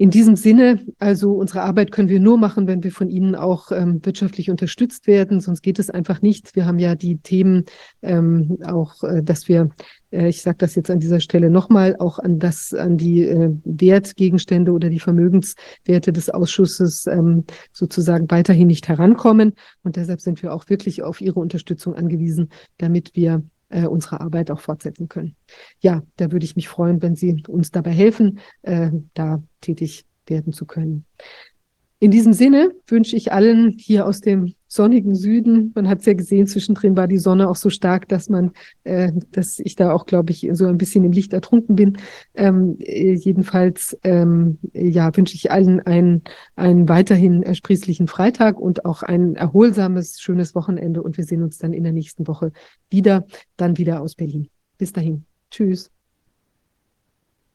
In 0.00 0.10
diesem 0.10 0.36
Sinne, 0.36 0.86
also 1.00 1.32
unsere 1.32 1.62
Arbeit 1.62 1.90
können 1.90 2.08
wir 2.08 2.20
nur 2.20 2.38
machen, 2.38 2.68
wenn 2.68 2.84
wir 2.84 2.92
von 2.92 3.10
Ihnen 3.10 3.34
auch 3.34 3.72
ähm, 3.72 3.98
wirtschaftlich 4.04 4.48
unterstützt 4.48 5.08
werden, 5.08 5.40
sonst 5.40 5.60
geht 5.60 5.80
es 5.80 5.90
einfach 5.90 6.22
nicht. 6.22 6.54
Wir 6.54 6.66
haben 6.66 6.78
ja 6.78 6.94
die 6.94 7.18
Themen 7.18 7.64
ähm, 8.02 8.58
auch, 8.64 9.02
äh, 9.02 9.24
dass 9.24 9.48
wir, 9.48 9.70
äh, 10.12 10.28
ich 10.28 10.42
sage 10.42 10.58
das 10.58 10.76
jetzt 10.76 10.88
an 10.88 11.00
dieser 11.00 11.18
Stelle 11.18 11.50
nochmal, 11.50 11.96
auch 11.98 12.20
an 12.20 12.38
das, 12.38 12.72
an 12.74 12.96
die 12.96 13.22
äh, 13.22 13.50
Wertgegenstände 13.64 14.70
oder 14.70 14.88
die 14.88 15.00
Vermögenswerte 15.00 16.12
des 16.12 16.30
Ausschusses 16.30 17.08
ähm, 17.08 17.42
sozusagen 17.72 18.30
weiterhin 18.30 18.68
nicht 18.68 18.86
herankommen. 18.86 19.54
Und 19.82 19.96
deshalb 19.96 20.20
sind 20.20 20.40
wir 20.44 20.54
auch 20.54 20.68
wirklich 20.68 21.02
auf 21.02 21.20
Ihre 21.20 21.40
Unterstützung 21.40 21.96
angewiesen, 21.96 22.50
damit 22.76 23.16
wir 23.16 23.42
äh, 23.68 23.86
unsere 23.86 24.20
Arbeit 24.20 24.50
auch 24.50 24.60
fortsetzen 24.60 25.08
können. 25.08 25.36
Ja, 25.80 26.02
da 26.16 26.32
würde 26.32 26.44
ich 26.44 26.56
mich 26.56 26.68
freuen, 26.68 27.02
wenn 27.02 27.16
Sie 27.16 27.42
uns 27.48 27.70
dabei 27.70 27.92
helfen, 27.92 28.40
äh, 28.62 28.90
da 29.14 29.42
tätig 29.60 30.06
werden 30.26 30.52
zu 30.52 30.66
können. 30.66 31.04
In 32.00 32.12
diesem 32.12 32.32
Sinne 32.32 32.70
wünsche 32.86 33.16
ich 33.16 33.32
allen 33.32 33.70
hier 33.76 34.06
aus 34.06 34.20
dem 34.20 34.54
sonnigen 34.68 35.16
Süden, 35.16 35.72
man 35.74 35.88
hat 35.88 36.00
es 36.00 36.06
ja 36.06 36.12
gesehen, 36.12 36.46
zwischendrin 36.46 36.96
war 36.96 37.08
die 37.08 37.18
Sonne 37.18 37.48
auch 37.48 37.56
so 37.56 37.70
stark, 37.70 38.06
dass 38.06 38.28
man, 38.28 38.52
äh, 38.84 39.10
dass 39.32 39.58
ich 39.58 39.74
da 39.74 39.92
auch, 39.92 40.06
glaube 40.06 40.30
ich, 40.30 40.48
so 40.52 40.66
ein 40.66 40.78
bisschen 40.78 41.04
im 41.04 41.10
Licht 41.10 41.32
ertrunken 41.32 41.74
bin. 41.74 41.96
Ähm, 42.34 42.76
äh, 42.78 43.14
jedenfalls, 43.14 43.98
ähm, 44.04 44.58
ja, 44.74 45.16
wünsche 45.16 45.34
ich 45.34 45.50
allen 45.50 45.80
einen, 45.80 46.22
einen 46.54 46.88
weiterhin 46.88 47.42
ersprießlichen 47.42 48.06
Freitag 48.06 48.60
und 48.60 48.84
auch 48.84 49.02
ein 49.02 49.34
erholsames, 49.34 50.20
schönes 50.20 50.54
Wochenende 50.54 51.02
und 51.02 51.16
wir 51.16 51.24
sehen 51.24 51.42
uns 51.42 51.58
dann 51.58 51.72
in 51.72 51.82
der 51.82 51.92
nächsten 51.92 52.28
Woche 52.28 52.52
wieder, 52.90 53.26
dann 53.56 53.76
wieder 53.76 54.02
aus 54.02 54.14
Berlin. 54.14 54.48
Bis 54.76 54.92
dahin. 54.92 55.24
Tschüss. 55.50 55.90